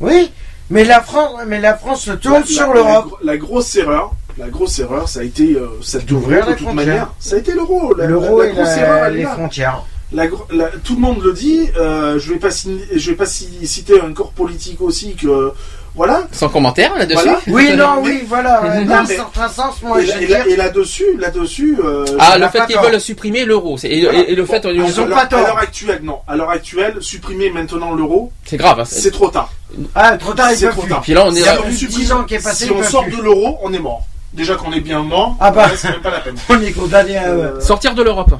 Oui, 0.00 0.30
mais 0.70 0.84
la 0.84 1.00
France, 1.02 1.40
mais 1.46 1.60
la 1.60 1.74
France 1.76 2.02
se 2.04 2.12
tourne 2.12 2.40
La- 2.40 2.46
sur 2.46 2.68
la- 2.68 2.74
l'Europe. 2.74 3.14
La, 3.22 3.32
la 3.32 3.38
grosse 3.38 3.74
erreur, 3.76 4.12
la 4.38 4.48
grosse 4.48 4.78
erreur, 4.78 5.08
ça 5.08 5.20
a 5.20 5.22
été 5.22 5.54
euh, 5.54 5.68
cette 5.82 6.06
D'ouvrir 6.06 6.44
de 6.46 6.50
les 6.50 6.56
toute 6.56 6.66
frontières. 6.66 6.86
manière. 6.86 7.14
Ça 7.18 7.36
a 7.36 7.38
été 7.38 7.52
l'euro. 7.52 7.94
La, 7.94 8.06
L'euro 8.06 8.38
la- 8.40 8.44
la 8.46 8.50
et 8.50 8.54
grosse 8.54 8.68
la- 8.68 8.78
erreur, 8.78 9.10
les 9.10 9.22
là. 9.22 9.30
frontières. 9.34 9.82
La 10.12 10.26
gro- 10.28 10.46
la- 10.52 10.68
tout 10.84 10.94
le 10.94 11.00
monde 11.00 11.22
le 11.24 11.32
dit. 11.32 11.68
euh, 11.76 12.18
je 12.20 12.32
vais 12.32 12.38
pas 12.38 12.50
je 12.50 13.10
vais 13.10 13.16
pas 13.16 13.26
ci- 13.26 13.48
citer 13.66 14.00
un 14.00 14.12
corps 14.12 14.30
politique 14.32 14.80
aussi 14.80 15.14
que 15.14 15.52
voilà. 15.94 16.22
Sans 16.32 16.48
commentaire 16.48 16.94
là-dessus. 16.96 17.22
Voilà. 17.22 17.40
Oui, 17.46 17.76
non, 17.76 18.00
oui, 18.02 18.24
voilà. 18.26 18.62
Dans 18.84 18.94
un 18.94 19.06
certain 19.06 19.48
sens, 19.48 19.80
moi, 19.82 20.00
et, 20.02 20.06
je 20.06 20.12
et 20.18 20.26
dire, 20.26 20.46
et 20.46 20.56
là-dessus, 20.56 21.16
là-dessus, 21.18 21.78
euh, 21.84 22.04
Ah, 22.18 22.34
On 22.36 22.40
le 22.40 22.48
fait 22.48 22.66
qu'ils 22.66 22.78
veulent 22.78 23.00
supprimer 23.00 23.44
l'euro, 23.44 23.76
et, 23.84 24.02
voilà. 24.04 24.18
et- 24.20 24.32
et 24.32 24.34
le 24.34 24.44
fait, 24.44 24.60
Bon, 24.62 24.70
on- 24.70 24.86
ils 24.86 25.00
ont 25.00 25.06
pas 25.08 25.26
tort. 25.26 25.38
À 25.40 25.42
l'heure 25.48 25.58
actuelle, 25.58 26.00
non. 26.02 26.18
À 26.26 26.36
l'heure 26.36 26.50
actuelle, 26.50 26.96
supprimer 27.00 27.50
maintenant 27.50 27.92
l'euro, 27.94 28.32
c'est 28.44 28.56
grave. 28.56 28.80
hein. 28.80 28.84
c'est 28.86 29.10
trop 29.12 29.28
tard. 29.28 29.50
ah, 29.94 30.16
trop 30.16 30.32
tard, 30.34 30.50
C'est 30.54 30.68
trop 30.70 30.82
plus. 30.82 30.90
tard. 30.90 31.00
Puis 31.02 31.14
là, 31.14 31.24
on 31.26 31.34
est 31.34 31.42
a 31.46 31.54
là- 31.56 31.62
plus 31.62 31.70
de 31.72 31.76
supprime- 31.76 31.98
10 32.00 32.12
ans 32.12 32.24
qui 32.24 32.34
est 32.34 32.42
passé, 32.44 32.66
Si 32.66 32.70
on 32.72 32.82
sort 32.82 33.04
plus. 33.04 33.16
de 33.16 33.22
l'euro, 33.22 33.58
on 33.62 33.72
est 33.72 33.78
mort. 33.78 34.02
Déjà 34.32 34.56
qu'on 34.56 34.72
est 34.72 34.80
bien 34.80 34.98
mort, 35.00 35.36
Ah 35.38 35.52
bah. 35.52 35.70
c'est 35.76 35.90
même 35.90 36.00
pas 36.00 36.10
la 36.10 36.18
peine. 36.20 36.34
On 36.48 36.60
est 36.60 36.72
condamné 36.72 37.16
à. 37.16 37.60
Sortir 37.60 37.94
de 37.94 38.02
l'Europe. 38.02 38.34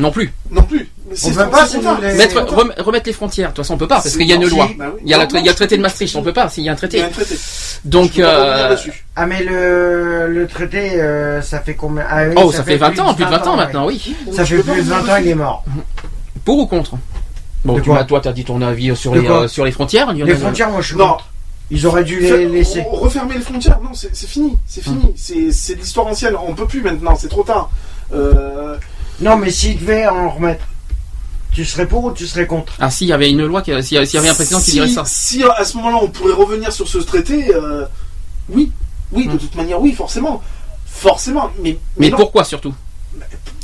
Non 0.00 0.12
plus. 0.12 0.32
Non 0.50 0.62
plus. 0.62 0.88
On 1.24 1.28
peut 1.30 1.50
pas, 1.50 1.66
tard. 1.66 1.96
nous 2.00 2.06
les- 2.06 2.14
Mettre, 2.14 2.40
remettre 2.84 3.06
les 3.06 3.12
frontières. 3.12 3.50
De 3.50 3.54
toute 3.54 3.64
façon, 3.64 3.74
on 3.74 3.78
peut 3.78 3.88
pas 3.88 3.96
parce 3.96 4.16
qu'il 4.16 4.26
y 4.28 4.32
a 4.32 4.36
une 4.36 4.46
loi. 4.46 4.66
si. 4.68 4.74
Bah 4.74 4.86
oui. 4.94 5.00
Il 5.04 5.10
y 5.10 5.14
a, 5.14 5.18
la 5.18 5.24
Non, 5.24 5.30
tra- 5.30 5.34
il 5.34 5.36
y 5.36 5.40
a 5.40 5.42
non, 5.42 5.48
le 5.50 5.54
traité 5.54 5.76
de 5.76 5.82
Maastricht, 5.82 6.16
on 6.16 6.22
peut 6.22 6.32
pas. 6.32 6.48
S'il 6.48 6.64
y 6.64 6.68
a 6.68 6.72
un 6.72 6.74
Il 6.74 6.76
y 6.76 6.78
traité. 6.78 7.02
a 7.02 7.06
un 7.06 7.10
traité. 7.10 7.38
Donc, 7.84 8.16
pas 8.16 8.22
euh. 8.22 8.76
Ah, 9.16 9.26
mais 9.26 9.42
le, 9.44 10.26
le 10.28 10.46
traité, 10.46 11.00
euh, 11.00 11.40
ça 11.42 11.60
fait 11.60 11.74
combien 11.74 12.04
ah, 12.08 12.24
oui, 12.28 12.34
oh, 12.36 12.52
ça, 12.52 12.62
fait 12.64 12.76
20 12.76 12.90
plus 12.90 13.00
ans, 13.00 13.14
plus 13.14 13.24
de 13.24 13.30
20 13.30 13.46
ans 13.46 13.50
ouais. 13.52 13.56
maintenant, 13.56 13.86
oui. 13.86 14.14
Ça 14.32 14.44
fait 14.44 14.58
pas 14.62 14.72
plus 14.72 14.82
de 14.82 14.88
20 14.88 14.96
revenir 14.96 15.12
ans, 15.14 15.16
il 15.20 15.28
est 15.28 15.34
mort. 15.34 15.64
Pour 16.44 16.58
ou 16.58 16.66
contre 16.66 16.96
Bon, 17.64 17.80
tu 17.80 17.90
m'as- 17.90 18.04
toi, 18.04 18.20
t'as 18.20 18.32
dit 18.32 18.44
ton 18.44 18.62
avis 18.62 18.94
sur 18.96 19.14
les 19.14 19.26
euh, 19.28 19.48
sur 19.48 19.64
les 19.64 19.72
frontières. 19.72 20.08
il 20.12 20.18
y 20.18 20.22
en 20.22 20.26
Les 20.26 20.34
frontières, 20.36 20.70
moi, 20.70 20.80
je 20.80 20.88
suis 20.88 20.96
Non. 20.96 21.08
contre. 21.08 21.28
Ils 21.70 21.86
auraient 21.86 22.04
dû 22.04 22.18
les 22.20 22.28
Fait- 22.28 22.44
laisser. 22.46 22.80
re- 22.80 22.98
Refermer 22.98 23.34
les 23.34 23.40
frontières, 23.42 23.78
non, 23.82 23.90
c'est 23.92 24.14
fini, 24.26 24.56
c'est 24.66 24.82
fini, 24.82 25.12
c'est 25.16 25.52
c'est 25.52 25.74
l'histoire 25.74 26.06
ancienne, 26.06 26.34
on 26.46 26.54
peut 26.54 26.66
plus 26.66 26.80
maintenant, 26.80 27.14
c'est 27.16 27.28
trop 27.28 27.42
tard. 27.42 27.70
Euh, 28.14 28.76
Non, 29.20 29.36
mais 29.36 29.50
s'ils 29.50 29.78
devaient 29.78 30.06
en 30.06 30.30
remettre, 30.30 30.64
tu 31.52 31.64
serais 31.64 31.86
pour 31.86 32.04
ou 32.04 32.12
tu 32.12 32.26
serais 32.26 32.46
contre 32.46 32.74
Ah, 32.78 32.90
s'il 32.90 33.06
y 33.08 33.12
avait 33.12 33.30
une 33.30 33.44
loi, 33.46 33.62
qui- 33.62 33.70
s'il 33.82 33.96
y, 33.96 34.16
avait 34.16 34.28
un 34.28 34.34
président 34.34 34.60
qui 34.60 34.72
dirait 34.72 34.88
ça. 34.88 35.04
Si 35.06 35.42
à 35.42 35.64
ce 35.64 35.76
moment-là 35.78 35.98
on 36.02 36.08
pourrait 36.08 36.32
revenir 36.34 36.72
sur 36.72 36.86
ce 36.88 36.98
traité, 36.98 37.54
euh, 37.54 37.84
oui, 38.48 38.70
Oui, 39.12 39.26
de 39.26 39.38
toute 39.38 39.54
manière, 39.54 39.80
oui, 39.80 39.92
forcément. 39.94 40.42
Forcément. 40.86 41.50
Mais, 41.62 41.78
Mais 41.96 42.10
non. 42.10 42.16
pourquoi 42.18 42.44
surtout 42.44 42.74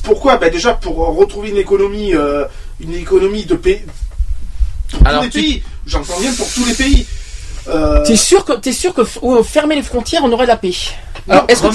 Pourquoi? 0.03 0.37
Ben 0.39 0.51
Déjà, 0.51 0.73
pour 0.75 0.97
retrouver 1.17 1.51
une 1.51 1.57
économie, 1.59 2.15
euh, 2.15 2.45
une 2.81 2.95
économie 2.95 3.45
de 3.45 3.55
pays. 3.55 3.83
Pour 4.91 5.07
Alors, 5.07 5.21
tous 5.23 5.27
les 5.27 5.31
tu- 5.31 5.41
pays. 5.41 5.63
J'entends 5.87 6.19
bien 6.21 6.33
pour 6.33 6.51
tous 6.53 6.65
les 6.65 6.75
pays. 6.75 7.07
Euh, 7.69 8.05
T'es 8.05 8.17
sûr 8.17 8.45
que 8.45 8.53
t'es 8.53 8.73
sûr 8.73 8.93
que 8.93 9.03
oh, 9.23 9.43
fermer 9.43 9.75
les 9.77 9.83
frontières, 9.83 10.23
on 10.25 10.33
aurait 10.33 10.47
la 10.47 10.57
paix? 10.57 10.73
Alors, 11.29 11.43
non, 11.43 11.49
est-ce 11.49 11.63
que. 11.63 11.69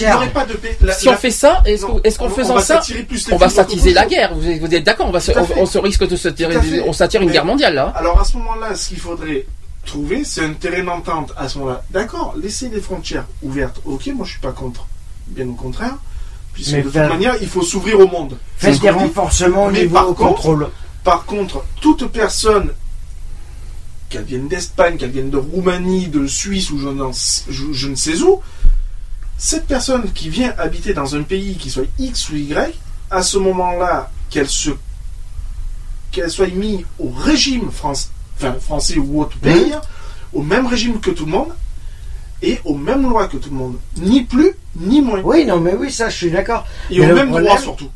Il 0.00 0.06
n'y 0.06 0.12
aurait 0.12 0.28
pas 0.30 0.44
de 0.44 0.52
paix. 0.54 0.76
La- 0.80 0.92
si 0.94 1.08
on 1.08 1.12
la- 1.12 1.16
fait 1.16 1.30
ça, 1.32 1.62
est-ce 1.66 1.82
Non, 1.84 1.96
que- 1.96 2.06
est-ce 2.06 2.18
qu'en 2.18 2.26
on- 2.26 2.28
on 2.28 2.30
faisant 2.30 2.54
va 2.54 2.60
ça, 2.60 2.74
s'attirer 2.76 3.06
on 3.32 3.36
va 3.36 3.48
s'attiser 3.48 3.92
la 3.92 4.06
guerre? 4.06 4.34
Vous 4.34 4.48
êtes, 4.48 4.72
êtes 4.72 4.84
d'accord? 4.84 5.08
On 5.08 5.10
va 5.10 5.18
se, 5.20 5.32
on, 5.32 5.62
on 5.62 5.66
se 5.66 5.78
risque 5.78 6.06
de 6.06 6.14
se 6.14 6.28
tirer, 6.28 6.54
Tout 6.54 6.60
à 6.60 6.62
fait. 6.62 6.80
on 6.86 6.92
s'attire 6.92 7.22
une 7.22 7.30
guerre 7.32 7.44
mondiale 7.44 7.74
là. 7.74 7.92
Alors 7.96 8.20
à 8.20 8.24
ce 8.24 8.36
moment-là, 8.36 8.74
ce 8.76 8.88
qu'il 8.88 9.00
faudrait 9.00 9.46
trouver, 9.84 10.22
c'est 10.24 10.44
un 10.44 10.52
terrain 10.52 10.84
d'entente. 10.84 11.32
À 11.36 11.48
ce 11.48 11.58
moment-là, 11.58 11.82
d'accord, 11.90 12.34
laissez 12.40 12.68
les 12.68 12.80
frontières 12.80 13.24
ouvertes. 13.42 13.80
Ok, 13.84 14.06
moi 14.14 14.24
je 14.24 14.30
suis 14.32 14.40
pas 14.40 14.52
contre. 14.52 14.86
Bien 15.26 15.48
au 15.48 15.54
contraire. 15.54 15.94
Puisque 16.54 16.72
Mais 16.72 16.82
de 16.82 16.88
faire- 16.90 17.08
toute 17.08 17.12
manière, 17.18 17.34
il 17.40 17.48
faut 17.48 17.62
s'ouvrir 17.62 17.98
au 17.98 18.06
monde. 18.06 18.36
Faites 18.56 18.80
des 18.80 18.88
qu'on 18.88 18.98
renforcements 19.00 19.64
au 19.66 19.70
Mais 19.70 19.80
niveau 19.80 19.94
par 19.94 20.08
au 20.08 20.14
contre, 20.14 20.28
contrôle. 20.36 20.68
Par 21.04 21.24
contre, 21.24 21.64
toute 21.80 22.06
personne, 22.06 22.70
qu'elle 24.08 24.24
vienne 24.24 24.48
d'Espagne, 24.48 24.96
qu'elle 24.96 25.10
vienne 25.10 25.30
de 25.30 25.36
Roumanie, 25.36 26.08
de 26.08 26.26
Suisse 26.26 26.70
ou 26.70 26.78
je, 26.78 26.88
n'en- 26.88 27.12
je- 27.12 27.72
je 27.72 27.88
ne 27.88 27.94
sais 27.96 28.20
où, 28.22 28.40
cette 29.38 29.66
personne 29.66 30.10
qui 30.12 30.28
vient 30.28 30.54
habiter 30.58 30.94
dans 30.94 31.14
un 31.14 31.22
pays 31.22 31.56
qui 31.56 31.70
soit 31.70 31.84
X 31.98 32.30
ou 32.30 32.36
Y, 32.36 32.74
à 33.10 33.22
ce 33.22 33.36
moment-là, 33.38 34.10
qu'elle 34.30 34.48
se 34.48 34.70
qu'elle 36.12 36.30
soit 36.30 36.46
mise 36.54 36.80
au 36.98 37.10
régime 37.10 37.70
France, 37.70 38.10
enfin, 38.38 38.54
français 38.60 38.96
ou 38.96 39.20
autre 39.20 39.36
pays, 39.38 39.72
au 40.32 40.40
même 40.42 40.66
régime 40.66 40.98
que 41.00 41.10
tout 41.10 41.26
le 41.26 41.32
monde, 41.32 41.50
et 42.42 42.58
aux 42.64 42.74
mêmes 42.74 43.02
lois 43.08 43.28
que 43.28 43.36
tout 43.36 43.50
le 43.50 43.56
monde. 43.56 43.76
Ni 43.98 44.22
plus, 44.22 44.52
ni 44.76 45.00
moins. 45.02 45.20
Oui, 45.22 45.44
non, 45.44 45.60
mais 45.60 45.74
oui, 45.74 45.90
ça, 45.92 46.08
je 46.08 46.16
suis 46.16 46.30
d'accord. 46.30 46.64
Et 46.90 47.00
Mais 47.00 47.10
au 47.12 47.14
même 47.14 47.28
problème- 47.28 47.44
droit 47.48 47.58
surtout. 47.60 47.90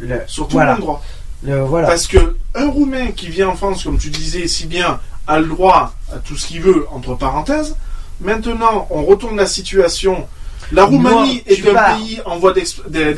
Le- 0.00 0.20
Surtout 0.26 0.52
voilà. 0.54 0.72
au 0.72 0.74
même 0.74 0.80
droit. 0.82 1.04
Le- 1.44 1.60
voilà. 1.62 1.88
Parce 1.88 2.06
que 2.06 2.36
un 2.54 2.68
Roumain 2.70 3.12
qui 3.12 3.28
vient 3.28 3.48
en 3.48 3.56
France, 3.56 3.84
comme 3.84 3.98
tu 3.98 4.10
disais 4.10 4.46
si 4.48 4.66
bien, 4.66 5.00
a 5.26 5.40
le 5.40 5.46
droit 5.46 5.94
à 6.12 6.18
tout 6.18 6.36
ce 6.36 6.48
qu'il 6.48 6.60
veut, 6.60 6.86
entre 6.92 7.14
parenthèses. 7.14 7.76
Maintenant, 8.20 8.86
on 8.90 9.04
retourne 9.04 9.36
la 9.36 9.46
situation. 9.46 10.26
La 10.72 10.84
Roumanie 10.84 11.42
Moi, 11.46 11.52
est 11.52 11.54
tu 11.56 11.70
un 11.70 11.74
pars. 11.74 11.96
pays 11.96 12.20
en 12.24 12.38
voie 12.38 12.52
de, 12.52 12.60
de- 12.60 13.12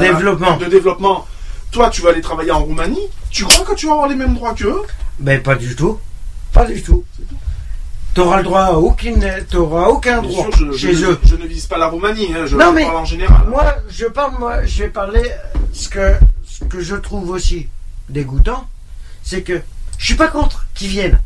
développement. 0.00 0.56
de 0.56 0.64
développement. 0.66 1.26
Toi, 1.70 1.88
tu 1.90 2.02
vas 2.02 2.10
aller 2.10 2.20
travailler 2.20 2.50
en 2.50 2.64
Roumanie. 2.64 3.08
Tu 3.30 3.44
crois 3.44 3.64
que 3.64 3.74
tu 3.74 3.86
vas 3.86 3.92
avoir 3.92 4.08
les 4.08 4.14
mêmes 4.14 4.34
droits 4.34 4.54
qu'eux? 4.54 4.82
Ben, 5.18 5.42
pas 5.42 5.54
du 5.54 5.74
tout. 5.76 5.98
Pas 6.52 6.64
du 6.66 6.82
tout. 6.82 7.04
T'auras 8.14 8.38
le 8.38 8.42
droit 8.42 8.60
à 8.64 8.72
aucune, 8.74 9.24
t'auras 9.50 9.86
aucun 9.88 10.20
Bien 10.20 10.30
droit 10.30 10.46
sûr, 10.54 10.72
je, 10.72 10.76
chez 10.76 10.92
je- 10.94 11.06
eux. 11.06 11.18
je 11.24 11.34
ne 11.34 11.46
vise 11.46 11.64
pas 11.66 11.78
la 11.78 11.86
Roumanie, 11.86 12.28
hein, 12.36 12.44
je, 12.44 12.58
Non, 12.58 12.70
mais 12.72 12.84
parle 12.84 12.96
en 12.98 13.04
général. 13.06 13.46
Moi, 13.48 13.64
je 13.88 14.04
parle, 14.04 14.32
moi, 14.38 14.64
je 14.66 14.82
vais 14.82 14.90
parler 14.90 15.22
ce 15.72 15.88
que, 15.88 16.12
ce 16.46 16.64
que 16.64 16.80
je 16.82 16.94
trouve 16.96 17.30
aussi 17.30 17.68
dégoûtant, 18.10 18.66
c'est 19.22 19.40
que 19.40 19.62
je 20.02 20.06
suis 20.06 20.14
pas 20.16 20.26
contre 20.26 20.66
qu'ils 20.74 20.88
viennent, 20.88 21.20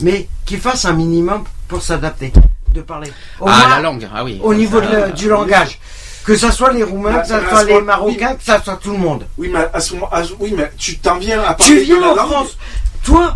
mais 0.00 0.26
qu'ils 0.46 0.58
fassent 0.58 0.86
un 0.86 0.94
minimum 0.94 1.44
pour 1.68 1.82
s'adapter, 1.82 2.32
de 2.72 2.80
parler. 2.80 3.12
Au 3.38 3.44
Ah, 3.46 3.58
moins, 3.58 3.68
la 3.76 3.82
langue, 3.82 4.08
ah 4.14 4.24
oui. 4.24 4.40
Au 4.42 4.54
niveau 4.54 4.80
de 4.80 4.86
Ah, 4.86 5.10
du 5.10 5.28
langage. 5.28 5.78
Que 6.24 6.34
ça 6.34 6.50
soit 6.50 6.72
les 6.72 6.82
Roumains, 6.82 7.12
Bah, 7.12 7.20
que 7.20 7.28
ça 7.28 7.36
à 7.36 7.50
soit 7.50 7.64
les 7.64 7.74
moment- 7.74 7.84
Marocains, 7.86 8.34
que 8.36 8.42
ça 8.42 8.62
soit 8.62 8.78
tout 8.78 8.92
le 8.92 8.96
monde. 8.98 9.26
Oui, 9.36 9.50
mais 9.52 9.66
à 9.74 9.78
ce 9.78 9.92
moment, 9.92 10.08
à 10.10 10.22
oui, 10.40 10.54
mais 10.56 10.72
tu 10.78 10.96
t'en 10.96 11.18
viens 11.18 11.42
à 11.42 11.52
Tu 11.54 11.58
parler 11.66 11.84
viens 11.84 11.96
de 11.96 12.00
la 12.00 12.12
en 12.12 12.14
langue. 12.14 12.26
France, 12.30 12.56
toi, 13.02 13.34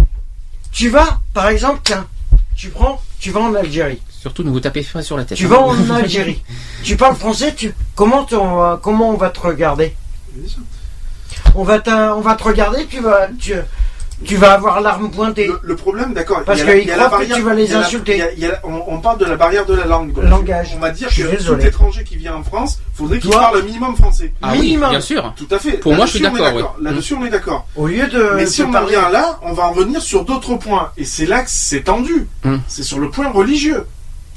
tu 0.73 0.89
vas, 0.89 1.21
par 1.35 1.49
exemple, 1.49 1.81
tiens, 1.85 2.07
tu 2.57 2.71
prends, 2.71 2.99
tu 3.21 3.31
vas 3.31 3.41
en 3.41 3.55
Algérie. 3.55 4.01
Surtout, 4.09 4.43
ne 4.43 4.49
vous 4.49 4.61
tapez 4.61 4.83
pas 4.91 5.03
sur 5.03 5.19
la 5.19 5.25
tête. 5.27 5.37
Tu 5.37 5.45
hein. 5.45 5.49
vas 5.51 5.61
en 5.61 5.91
Algérie. 5.91 6.43
tu 6.83 6.97
parles 6.97 7.15
français, 7.17 7.55
tu 7.55 7.75
comment 7.95 8.27
comment 8.81 9.11
on 9.11 9.19
va 9.19 9.29
te 9.29 9.41
regarder? 9.41 9.95
On 11.55 11.65
va 11.65 11.79
te, 11.81 11.91
on 11.91 12.21
va 12.23 12.35
te 12.37 12.45
regarder, 12.45 12.87
tu 12.87 13.01
vas 13.01 13.29
tu, 13.39 13.53
tu 14.25 14.37
vas 14.37 14.53
avoir 14.53 14.81
l'arme 14.81 15.11
pointée. 15.11 15.47
Le, 15.47 15.59
le 15.63 15.77
problème, 15.77 16.13
d'accord. 16.13 16.43
Parce 16.45 16.61
il 16.61 16.67
y 16.67 16.71
a 16.71 16.75
la- 16.75 16.81
qu'ils 16.81 16.91
croient 16.93 17.05
que 17.07 17.11
barrière- 17.11 17.37
tu 17.37 17.43
vas 17.43 17.55
les 17.55 17.67
la- 17.69 17.79
insulter. 17.81 18.13
il 18.15 18.19
y 18.19 18.23
a- 18.23 18.33
il 18.33 18.39
y 18.41 18.47
a 18.47 18.49
la- 18.53 18.61
on, 18.65 18.83
on 18.89 18.99
parle 19.01 19.19
de 19.19 19.25
la 19.25 19.37
barrière 19.37 19.65
de 19.67 19.75
la 19.75 19.85
langue. 19.87 20.13
Langage. 20.23 20.71
On 20.77 20.81
va 20.81 20.91
dire 20.91 21.09
que 21.09 21.23
tout 21.23 21.29
désolé. 21.31 21.67
étranger 21.67 22.05
qui 22.05 22.17
vient 22.17 22.35
en 22.35 22.43
France, 22.43 22.79
faudrait 22.95 23.19
qu'il 23.21 23.31
parle 23.31 23.59
un 23.61 23.63
minimum 23.63 23.97
français. 23.97 24.33
Ah 24.43 24.53
oui, 24.53 24.61
minimum. 24.63 24.91
bien 24.91 25.01
sûr. 25.01 25.33
Tout 25.37 25.47
à 25.51 25.59
fait. 25.59 25.73
Pour 25.79 25.95
moi, 25.95 26.07
je 26.07 26.11
suis 26.13 26.21
d'accord. 26.21 26.77
Là-dessus, 26.81 27.15
on 27.15 27.25
est 27.25 27.31
d'accord. 27.31 27.67
Au 27.77 27.87
lieu 27.87 28.07
de 28.09 28.33
Mais 28.37 28.47
si 28.47 28.63
on 28.63 28.69
en 28.69 28.73
parler- 28.73 28.91
vient 28.97 29.09
là, 29.11 29.39
on 29.43 29.53
va 29.53 29.65
en 29.65 29.73
venir 29.73 30.03
sur 30.03 30.25
d'autres 30.25 30.57
points. 30.57 30.91
Et 30.97 31.05
c'est 31.05 31.27
là 31.27 31.43
que 31.43 31.51
c'est 31.51 31.83
tendu. 31.83 32.27
Hum. 32.45 32.61
C'est 32.69 32.83
sur 32.83 32.99
le 32.99 33.11
point 33.11 33.29
religieux. 33.31 33.87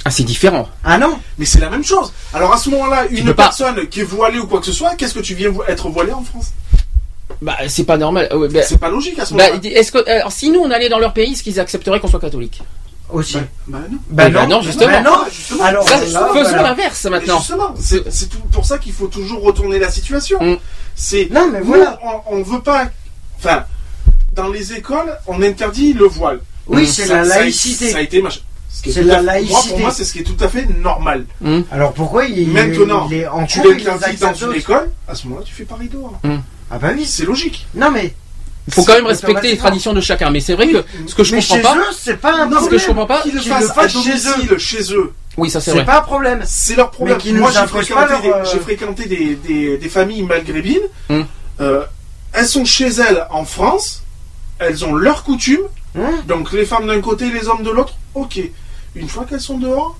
Ah, 0.03 0.09
c'est 0.09 0.23
différent. 0.23 0.67
Ah 0.83 0.97
non 0.97 1.19
Mais 1.37 1.45
c'est 1.45 1.59
la 1.59 1.69
même 1.69 1.83
chose. 1.83 2.11
Alors 2.33 2.51
à 2.53 2.57
ce 2.57 2.69
moment-là, 2.71 3.05
une 3.11 3.25
pas- 3.35 3.43
personne 3.43 3.87
qui 3.87 3.99
est 4.01 4.03
voilée 4.03 4.39
ou 4.39 4.47
quoi 4.47 4.59
que 4.59 4.65
ce 4.65 4.71
soit, 4.73 4.95
qu'est-ce 4.95 5.13
que 5.13 5.19
tu 5.19 5.35
viens 5.35 5.51
être 5.67 5.89
voilé 5.89 6.11
en 6.11 6.23
France? 6.23 6.53
Bah, 7.41 7.57
c'est 7.67 7.83
pas 7.85 7.97
normal. 7.97 8.27
Euh, 8.31 8.37
ouais, 8.37 8.47
bah, 8.49 8.61
C'est 8.63 8.77
pas 8.79 8.89
logique 8.89 9.17
à 9.19 9.25
ce 9.25 9.33
bah, 9.33 9.49
moment-là. 9.51 9.69
est-ce 9.69 9.91
que, 9.91 10.09
alors, 10.09 10.31
si 10.31 10.49
nous 10.49 10.59
on 10.59 10.71
allait 10.71 10.89
dans 10.89 10.99
leur 10.99 11.13
pays, 11.13 11.31
est-ce 11.33 11.43
qu'ils 11.43 11.59
accepteraient 11.59 11.99
qu'on 11.99 12.07
soit 12.07 12.19
catholique 12.19 12.61
aussi. 13.13 13.37
Bah 13.67 13.79
non. 13.91 13.97
Bah 14.09 14.29
bah 14.29 14.47
non, 14.47 14.61
justement. 14.61 14.89
Bah 14.89 15.01
non. 15.01 15.11
Ah, 15.13 15.27
justement. 15.29 15.63
Alors 15.65 15.83
Ça, 15.83 15.97
là, 16.05 16.29
faisons 16.33 16.55
l'inverse 16.61 17.05
maintenant. 17.05 17.39
justement, 17.39 17.73
c'est 17.77 18.29
pour 18.53 18.63
ça 18.65 18.77
qu'il 18.77 18.93
faut 18.93 19.07
toujours 19.07 19.41
retourner 19.43 19.79
la 19.79 19.91
situation. 19.91 20.39
Mm. 20.41 20.57
C'est 20.95 21.27
Non, 21.29 21.49
mais 21.51 21.59
nous, 21.59 21.65
voilà. 21.65 21.99
on, 22.29 22.37
on 22.37 22.41
veut 22.41 22.61
pas. 22.61 22.85
Enfin, 23.37 23.65
dans 24.33 24.47
les 24.47 24.71
écoles, 24.73 25.13
on 25.27 25.41
interdit 25.41 25.91
le 25.91 26.05
voile. 26.05 26.39
Oui, 26.67 26.83
Mm. 26.83 26.85
c'est 26.85 27.07
la 27.07 27.25
ça 27.25 27.33
a- 27.35 27.39
laïcité. 27.39 27.89
Ça 27.91 27.97
a 27.97 28.01
été. 28.01 28.23
Ce 28.73 28.89
est 28.89 28.93
C'est 28.93 29.01
tout 29.01 29.07
la 29.09 29.15
fait- 29.17 29.23
Moi, 29.23 29.33
laïcité. 29.33 29.69
pour 29.71 29.79
moi, 29.79 29.91
c'est 29.91 30.05
ce 30.05 30.13
qui 30.13 30.19
est 30.19 30.23
tout 30.23 30.37
à 30.41 30.47
fait 30.47 30.65
normal. 30.81 31.25
Alors 31.69 31.91
pourquoi 31.91 32.23
il, 32.23 32.47
Maintenant, 32.47 33.07
il 33.11 33.17
est 33.17 33.27
en 33.27 33.45
tu 33.45 33.59
l'interdis 33.61 34.15
dans 34.17 34.33
une 34.33 34.53
école, 34.53 34.89
à 35.05 35.15
ce 35.15 35.27
moment-là, 35.27 35.45
tu 35.45 35.53
fais 35.53 35.65
pareil 35.65 35.89
dehors. 35.89 36.17
Ah 36.71 36.77
bah 36.79 36.89
oui. 36.95 37.05
C'est 37.05 37.25
logique. 37.25 37.67
Non 37.75 37.91
mais. 37.91 38.13
Il 38.67 38.73
faut 38.75 38.83
quand 38.83 38.93
même 38.93 39.01
c'est 39.05 39.09
respecter 39.09 39.47
les 39.51 39.57
traditions 39.57 39.91
de 39.93 40.01
chacun. 40.01 40.29
Mais 40.29 40.39
c'est 40.39 40.53
vrai 40.53 40.67
que 40.69 40.83
ce 41.07 41.15
que 41.15 41.23
je 41.23 41.35
mais 41.35 41.41
comprends 41.41 41.55
chez 41.55 41.61
pas, 41.63 41.75
eux, 41.77 41.85
c'est 41.97 42.17
pas 42.17 42.33
un 42.35 42.45
Non, 42.45 42.61
ce 42.63 42.69
que 42.69 42.77
je 42.77 42.83
problème. 42.85 42.87
comprends 42.87 43.05
pas, 43.07 43.21
Qu'ils 43.23 43.33
le 43.33 43.41
fassent 43.41 43.91
chez 43.91 44.09
domicile, 44.11 44.57
chez 44.59 44.93
eux. 44.93 45.13
oui, 45.37 45.49
ça 45.49 45.59
c'est 45.59 45.71
C'est 45.71 45.77
vrai. 45.77 45.85
pas 45.85 45.97
un 45.97 46.01
problème. 46.01 46.41
C'est 46.45 46.75
leur 46.75 46.91
problème. 46.91 47.17
Mais 47.25 47.31
Moi, 47.33 47.49
j'ai 47.51 47.57
imposent 47.57 47.85
fréquenté, 47.87 47.93
pas 48.05 48.07
leur, 48.07 48.21
des, 48.21 48.29
euh, 48.29 48.45
j'ai 48.51 48.59
fréquenté 48.59 49.05
des, 49.05 49.35
des- 49.35 49.77
des 49.79 49.89
familles 49.89 50.21
maghrébines. 50.23 50.79
Hum. 51.09 51.25
Euh, 51.59 51.83
elles 52.33 52.47
sont 52.47 52.63
chez 52.63 52.87
elles 52.87 53.25
en 53.31 53.45
France. 53.45 54.03
Elles 54.59 54.85
ont 54.85 54.93
leurs 54.93 55.23
coutumes. 55.23 55.65
Hein 55.97 56.11
Donc 56.27 56.51
les 56.53 56.65
femmes 56.65 56.85
d'un 56.87 57.01
côté, 57.01 57.29
les 57.31 57.47
hommes 57.47 57.63
de 57.63 57.71
l'autre. 57.71 57.95
Ok. 58.13 58.39
Une 58.95 59.09
fois 59.09 59.25
qu'elles 59.27 59.41
sont 59.41 59.57
dehors, 59.57 59.97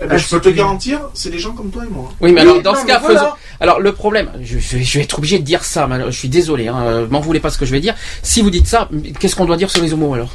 eh 0.00 0.06
ben, 0.06 0.12
Elles 0.14 0.18
je 0.18 0.28
peux 0.28 0.40
te 0.40 0.48
garantir, 0.50 1.00
c'est 1.14 1.30
des 1.30 1.38
gens 1.38 1.52
comme 1.52 1.70
toi 1.70 1.84
et 1.84 1.88
moi. 1.88 2.10
Oui, 2.20 2.32
mais 2.32 2.42
Oui, 2.42 2.48
alors 2.50 2.62
dans 2.62 2.72
non, 2.74 2.80
ce 2.80 2.86
cas, 2.86 2.98
voilà. 2.98 3.18
faisons. 3.20 3.30
Alors 3.60 3.80
le 3.80 3.92
problème, 3.92 4.30
je, 4.42 4.58
je- 4.58 4.78
je 4.78 4.98
vais 4.98 5.04
être 5.04 5.18
obligé 5.18 5.38
de 5.38 5.44
dire 5.44 5.64
ça. 5.64 5.88
Je 6.06 6.10
suis 6.10 6.28
désolé. 6.28 6.68
Hein, 6.68 6.76
euh, 6.84 7.06
M'en 7.08 7.20
voulez 7.20 7.40
pas 7.40 7.50
ce 7.50 7.58
que 7.58 7.64
je 7.66 7.72
vais 7.72 7.80
dire. 7.80 7.94
Si 8.22 8.42
vous 8.42 8.50
dites 8.50 8.66
ça, 8.66 8.88
qu'est-ce 9.18 9.34
qu'on 9.36 9.46
doit 9.46 9.56
dire 9.56 9.70
sur 9.70 9.82
les 9.82 9.92
homos 9.92 10.12
alors? 10.14 10.30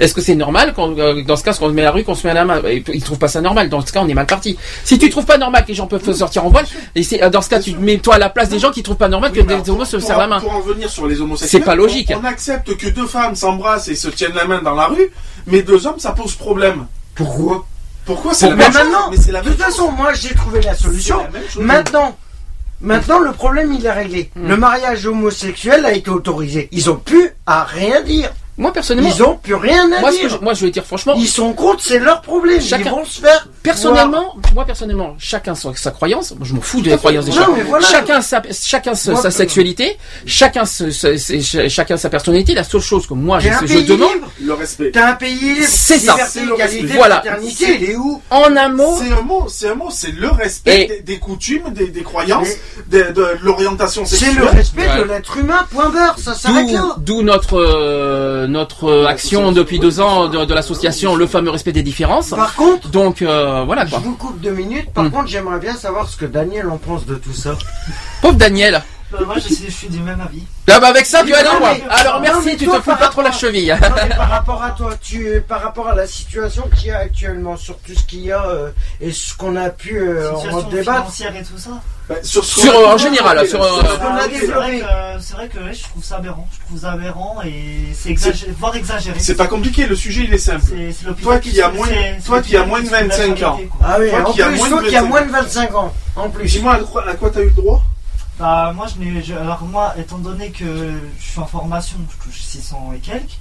Est-ce 0.00 0.14
que 0.14 0.20
c'est 0.20 0.36
normal 0.36 0.74
quand, 0.76 0.96
euh, 1.00 1.24
dans 1.24 1.34
ce 1.34 1.42
cas, 1.42 1.52
qu'on 1.54 1.66
se 1.68 1.72
met 1.72 1.82
à 1.82 1.86
la 1.86 1.90
rue, 1.90 2.04
qu'on 2.04 2.14
se 2.14 2.24
met 2.24 2.30
à 2.30 2.34
la 2.34 2.44
main? 2.44 2.62
Ils 2.94 3.02
trouvent 3.02 3.18
pas 3.18 3.26
ça 3.26 3.40
normal. 3.40 3.68
Dans 3.68 3.80
ce 3.84 3.90
cas, 3.92 4.00
on 4.00 4.08
est 4.08 4.14
mal 4.14 4.26
parti. 4.26 4.56
Si 4.84 4.96
tu 4.96 5.10
trouves 5.10 5.24
pas 5.24 5.38
normal 5.38 5.64
que 5.64 5.68
les 5.68 5.74
gens 5.74 5.88
peuvent 5.88 6.12
sortir 6.14 6.44
en 6.44 6.50
voile, 6.50 6.66
et 6.94 7.02
c'est 7.02 7.20
euh, 7.20 7.30
dans 7.30 7.42
ce 7.42 7.48
cas, 7.48 7.58
tu 7.58 7.74
mets 7.74 7.98
toi 7.98 8.14
à 8.14 8.18
la 8.18 8.28
place 8.30 8.48
des 8.48 8.60
gens 8.60 8.70
qui 8.70 8.84
trouvent 8.84 8.96
pas 8.96 9.08
normal 9.08 9.32
que 9.32 9.40
Oui, 9.40 9.46
des 9.46 9.70
homos 9.70 9.84
se 9.84 9.98
serrent 9.98 10.18
la 10.20 10.28
main. 10.28 10.38
Pour 10.40 10.52
en 10.54 10.60
venir 10.60 10.88
sur 10.88 11.08
les 11.08 11.20
homosexuels, 11.20 11.60
C'est 11.62 11.66
pas 11.66 11.74
logique. 11.74 12.12
On, 12.14 12.20
on 12.20 12.24
accepte 12.24 12.76
que 12.76 12.88
deux 12.88 13.08
femmes 13.08 13.34
s'embrassent 13.34 13.88
et 13.88 13.96
se 13.96 14.06
tiennent 14.08 14.34
la 14.36 14.44
main 14.44 14.62
dans 14.62 14.74
la 14.76 14.86
rue, 14.86 15.10
mais 15.48 15.62
deux 15.62 15.84
hommes, 15.88 15.98
ça 15.98 16.12
pose 16.12 16.34
problème. 16.36 16.86
Pourquoi? 17.16 17.66
Pourquoi 18.08 18.32
c'est 18.32 18.48
la 18.48 18.56
même 18.56 18.72
chose 18.72 18.84
maintenant, 18.84 19.10
Mais 19.10 19.18
c'est 19.18 19.32
la 19.32 19.42
de 19.42 19.50
toute 19.50 19.60
façon, 19.60 19.92
moi 19.92 20.14
j'ai 20.14 20.34
trouvé 20.34 20.62
la 20.62 20.74
solution. 20.74 21.18
La 21.30 21.46
chose. 21.46 21.62
Maintenant, 21.62 22.16
maintenant 22.80 23.18
le 23.18 23.32
problème 23.32 23.70
il 23.70 23.84
est 23.84 23.92
réglé. 23.92 24.30
Hmm. 24.34 24.48
Le 24.48 24.56
mariage 24.56 25.06
homosexuel 25.06 25.84
a 25.84 25.92
été 25.92 26.08
autorisé. 26.08 26.70
Ils 26.72 26.88
ont 26.88 26.96
plus 26.96 27.28
à 27.44 27.64
rien 27.64 28.00
dire. 28.00 28.30
Moi 28.58 28.72
personnellement, 28.72 29.10
Ils 29.14 29.22
ont 29.22 29.36
plus 29.36 29.54
rien 29.54 29.90
à 29.92 30.00
moi, 30.00 30.10
ce 30.12 30.16
que 30.16 30.26
dire. 30.26 30.38
je, 30.38 30.44
moi 30.44 30.52
je 30.52 30.64
vais 30.64 30.70
dire 30.72 30.84
franchement, 30.84 31.14
Ils 31.16 31.28
sont 31.28 31.52
contre, 31.52 31.80
c'est 31.82 31.98
leur 32.00 32.20
problème. 32.22 32.60
Chacun- 32.60 32.84
Ils 32.86 32.90
vont 32.90 33.04
se 33.04 33.20
faire. 33.20 33.48
Personnellement, 33.62 34.34
moi 34.54 34.64
personnellement, 34.64 35.14
chacun 35.18 35.54
sa, 35.54 35.72
sa 35.74 35.90
croyance. 35.92 36.32
Moi, 36.36 36.40
je 36.46 36.54
m'en 36.54 36.60
fous 36.60 36.80
des 36.80 36.96
croyances 36.96 37.26
des 37.26 37.30
Non, 37.30 37.36
chacun. 37.38 37.52
mais 37.56 37.62
voilà. 37.62 37.86
Chacun 37.86 38.20
sa, 38.20 38.42
chacun 38.52 38.94
sa, 38.94 39.12
Moi, 39.12 39.22
sa 39.22 39.28
euh, 39.28 39.30
sexualité, 39.30 39.96
chacun 40.26 40.64
se- 40.64 40.90
ch- 40.90 41.68
chacun 41.68 41.96
sa 41.96 42.10
personnalité. 42.10 42.54
La 42.54 42.64
seule 42.64 42.80
chose 42.80 43.06
que 43.06 43.14
moi 43.14 43.38
je, 43.38 43.48
je 43.64 43.78
demande, 43.86 44.14
libre. 44.14 44.30
Le 44.42 44.52
respect. 44.54 44.90
T'es 44.90 44.98
un 45.00 45.14
pays 45.14 45.38
libre. 45.38 45.66
C'est 45.68 45.98
ça. 45.98 46.16
C'est 46.28 46.40
respect. 46.44 46.86
Voilà. 46.96 47.22
est 47.26 47.94
où 47.96 48.20
en 48.30 48.56
un 48.56 48.68
mot, 48.70 48.98
C'est 48.98 49.12
un 49.12 49.22
mot, 49.22 49.46
c'est 49.48 49.68
un 49.70 49.74
mot, 49.76 49.88
c'est 49.90 50.12
le 50.12 50.30
respect 50.30 50.82
Et- 50.82 50.86
des, 50.88 51.00
des 51.02 51.18
coutumes, 51.18 51.70
des, 51.72 51.88
des 51.88 52.02
croyances, 52.02 52.48
de, 52.90 53.12
de 53.12 53.26
l'orientation 53.42 54.04
C'est 54.04 54.16
sexuelle. 54.16 54.38
le 54.40 54.46
respect 54.46 54.88
Ouais. 54.88 54.98
de 54.98 55.02
l'être 55.04 55.36
humain. 55.36 55.66
Point 55.70 55.90
barre. 55.90 56.18
Ça 56.18 56.34
s'arrête 56.34 56.66
d'où 56.66 56.72
là. 56.74 56.96
d'où 56.98 57.22
notre 57.22 57.54
euh, 57.58 58.46
notre 58.48 58.84
euh, 58.88 59.06
action 59.06 59.52
depuis 59.52 59.78
deux 59.78 60.00
ans 60.00 60.28
de, 60.28 60.44
de 60.44 60.54
l'association, 60.54 61.14
le 61.16 61.26
fameux 61.26 61.50
respect 61.50 61.72
des 61.72 61.82
différences. 61.82 62.30
Par 62.30 62.54
contre, 62.54 62.88
Donc 62.88 63.22
euh, 63.22 63.62
voilà 63.64 63.84
je 63.86 63.90
quoi. 63.90 64.00
vous 64.00 64.14
coupe 64.16 64.40
deux 64.40 64.50
minutes. 64.52 64.90
Par 64.92 65.04
Hmm. 65.04 65.10
contre, 65.10 65.28
j'aimerais 65.28 65.58
bien 65.60 65.74
savoir 65.76 66.08
ce 66.08 66.16
que 66.16 66.24
Daniel 66.26 66.68
en 66.70 66.78
pense 66.78 67.06
de 67.06 67.14
tout 67.14 67.32
ça. 67.32 67.56
Pauvre 68.22 68.34
Daniel. 68.36 68.82
Bah, 69.10 69.18
moi, 69.24 69.34
je, 69.36 69.40
suis- 69.54 69.64
je 69.66 69.70
suis 69.70 69.88
du 69.88 70.00
même 70.00 70.20
avis. 70.20 70.42
Ah 70.70 70.80
bah 70.80 70.88
avec 70.88 71.06
ça, 71.06 71.22
tu 71.24 71.34
as 71.34 71.42
le 71.42 71.48
Non, 71.48 71.54
droit. 71.56 71.72
mais- 71.72 71.82
Alors 71.88 72.14
non, 72.16 72.20
merci, 72.20 72.56
tu 72.58 72.66
te 72.66 72.70
fous 72.80 72.94
pas 72.96 73.08
trop 73.08 73.22
la 73.22 73.32
cheville. 73.32 73.74
Non, 73.80 73.88
mais 74.06 74.14
par 74.14 74.28
rapport 74.30 74.62
à 74.62 74.70
toi, 74.72 74.92
tu, 75.00 75.42
par 75.48 75.62
rapport 75.62 75.88
à 75.88 75.94
la 75.94 76.06
situation 76.06 76.68
qu'il 76.76 76.88
y 76.88 76.90
a 76.90 76.98
actuellement, 76.98 77.56
sur 77.56 77.78
tout 77.78 77.94
ce 77.94 78.04
qu'il 78.04 78.20
y 78.20 78.32
a 78.32 78.44
euh, 78.44 78.70
et 79.00 79.10
ce 79.10 79.34
qu'on 79.34 79.56
a 79.56 79.70
pu 79.70 79.98
euh, 79.98 80.30
en 80.32 80.60
débattre. 80.62 81.10
et 81.22 81.42
tout 81.42 81.56
ça. 81.56 81.70
Bah, 82.06 82.16
sur 82.22 82.44
Sur, 82.44 82.74
euh, 82.74 82.86
en 82.94 82.98
général, 82.98 83.46
sur, 83.48 83.62
euh, 83.62 83.80
qu'on 83.82 84.06
a 84.16 84.20
Ah 84.22 84.26
oui, 84.30 84.36
c'est 84.40 84.46
vrai 84.46 84.78
que, 84.80 84.84
c'est 85.22 85.34
vrai 85.34 85.48
que 85.48 85.58
ouais, 85.58 85.72
je 85.74 85.82
trouve 85.84 86.04
ça 86.04 86.16
aberrant. 86.16 86.46
Je 86.52 86.66
trouve 86.66 86.80
ça 86.80 86.92
aberrant 86.92 87.38
et 87.44 87.92
c'est 87.94 88.10
exagéré, 88.10 88.52
voire 88.58 88.76
exagéré. 88.76 89.18
C'est 89.20 89.34
pas 89.36 89.46
compliqué, 89.46 89.86
le 89.86 89.96
sujet 89.96 90.24
il 90.28 90.34
est 90.34 90.38
simple. 90.38 90.62
C'est- 90.68 90.92
c'est 90.92 91.06
l'hôpital 91.06 91.24
Toi 91.32 91.38
qui 91.38 91.60
as 91.62 91.68
moins, 91.70 91.86
toi 92.26 92.42
qui 92.42 92.56
as 92.56 92.60
l'hôpital 92.60 92.68
moins 92.68 92.80
de 92.80 92.84
se 92.86 92.90
fout 92.90 93.00
la 93.00 93.16
25 93.36 93.42
ans. 93.46 93.60
Ah 93.82 93.96
oui, 94.00 94.10
Toi 94.10 94.20
en 94.28 94.32
qui 94.32 94.42
as 94.42 94.46
plus, 94.48 94.56
moins 94.58 94.66
de 94.68 94.72
toi 94.72 94.82
qui 94.88 94.96
as 94.96 95.00
25 95.02 95.08
moins 95.08 95.22
de 95.22 95.30
25 95.32 95.74
ans. 95.74 95.94
En 96.16 96.28
plus. 96.30 96.44
Dis-moi 96.50 96.74
à 96.74 96.78
quoi, 96.78 97.08
à 97.08 97.14
quoi 97.14 97.30
t'as 97.30 97.40
eu 97.40 97.44
le 97.46 97.50
droit? 97.50 97.82
Bah, 98.38 98.72
moi, 98.74 98.86
je 98.86 99.02
n'ai, 99.02 99.22
je- 99.22 99.34
alors 99.34 99.62
moi, 99.62 99.94
étant 99.98 100.18
donné 100.18 100.50
que 100.50 100.64
je 101.18 101.30
suis 101.30 101.40
en 101.40 101.46
formation, 101.46 101.96
je 102.10 102.24
touche 102.30 102.40
600 102.40 102.92
et 102.94 102.98
quelques. 102.98 103.38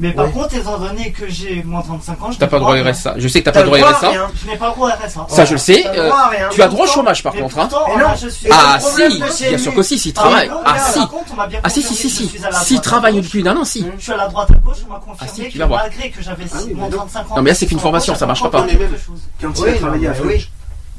Mais 0.00 0.12
par 0.12 0.26
Ouais. 0.26 0.30
contre, 0.30 0.54
étant 0.54 0.78
donné 0.78 1.10
que 1.10 1.28
j'ai 1.28 1.64
moins 1.64 1.80
de 1.80 1.88
25 1.88 2.22
ans, 2.22 2.30
je 2.30 2.38
n'ai 2.38 2.46
pas 2.46 2.58
le 2.58 2.60
droit 2.62 2.76
à. 2.76 2.82
RSA. 2.92 3.14
Je 3.16 3.26
sais 3.26 3.40
que 3.40 3.46
t'as 3.46 3.50
T'as 3.50 3.58
pas 3.62 3.64
le 3.66 3.78
droit 3.80 3.88
à 3.90 3.92
RSA. 3.96 4.10
rien. 4.10 4.28
Je 4.40 4.46
n'ai 4.48 4.56
pas 4.56 4.68
le 4.68 4.74
droit 4.74 4.88
au 4.90 4.92
RSA. 4.92 5.26
Ça, 5.28 5.44
je 5.44 5.52
le 5.54 5.58
sais. 5.58 5.84
Euh, 5.88 6.12
à. 6.12 6.30
Tu 6.52 6.62
as 6.62 6.68
droit 6.68 6.84
au 6.86 6.88
chômage 6.88 7.20
par 7.24 7.34
Mais 7.34 7.40
contre. 7.40 7.58
hein. 7.58 7.66
pourtant, 7.68 7.88
Et 7.88 7.90
voilà, 7.94 8.08
non. 8.10 8.14
je 8.14 8.28
suis. 8.28 8.46
Et 8.46 8.50
Ah 8.52 8.78
si, 8.78 9.48
bien 9.48 9.58
sûr 9.58 9.74
que 9.74 9.82
si, 9.82 9.98
si, 9.98 10.14
Ah, 10.16 10.20
travaille. 10.20 10.46
mais 10.48 10.54
non, 10.54 10.60
Ah 10.64 10.72
mais 10.74 10.92
si. 10.92 10.98
par 11.00 11.08
contre, 11.10 11.24
on 11.32 11.34
m'a 11.34 11.46
bien 11.48 11.60
Ah 11.64 11.68
si, 11.68 11.82
si, 11.82 11.88
confirmé 11.88 11.96
si, 11.96 12.02
que 12.06 12.08
je 12.12 12.14
si. 12.14 12.28
suis 12.38 12.44
à 12.46 12.50
la 12.50 12.58
Si 12.60 12.74
droite 12.74 12.86
à 12.86 12.90
travaille 12.90 13.14
gauche. 13.14 13.24
depuis 13.24 13.42
d'un 13.42 13.56
an, 13.56 13.64
si. 13.64 13.84
Je 13.98 14.02
suis 14.04 14.12
à 14.12 14.16
la 14.18 14.28
droite 14.28 14.50
à 14.52 14.54
gauche, 14.54 14.76
on 14.88 14.92
m'a 14.92 14.98
confirmé 15.00 15.18
Ah, 15.20 15.26
si, 15.34 15.42
tu 15.42 15.50
que 15.50 15.58
vas 15.58 15.66
voir. 15.66 15.80
malgré 15.82 16.10
que 16.12 16.22
j'avais 16.22 16.44
Ah 16.52 16.56
moins 16.76 16.84
mais 16.84 16.90
de 16.90 16.96
non. 16.96 17.02
25 17.02 17.20
ans. 17.32 17.36
Non, 17.36 17.42
mais 17.42 17.50
là, 17.50 17.54
c'est 17.56 17.66
qu'une 17.66 17.78
600 17.78 17.82
formation, 17.82 18.14
ça 18.14 18.26
marchera 18.26 18.50
j'avais 18.52 18.76
pas. 18.76 18.96
Quand 19.42 19.48
a 19.64 19.72
travaillé 19.74 20.06
non, 20.06 20.12
à 20.14 20.16
oui. 20.26 20.48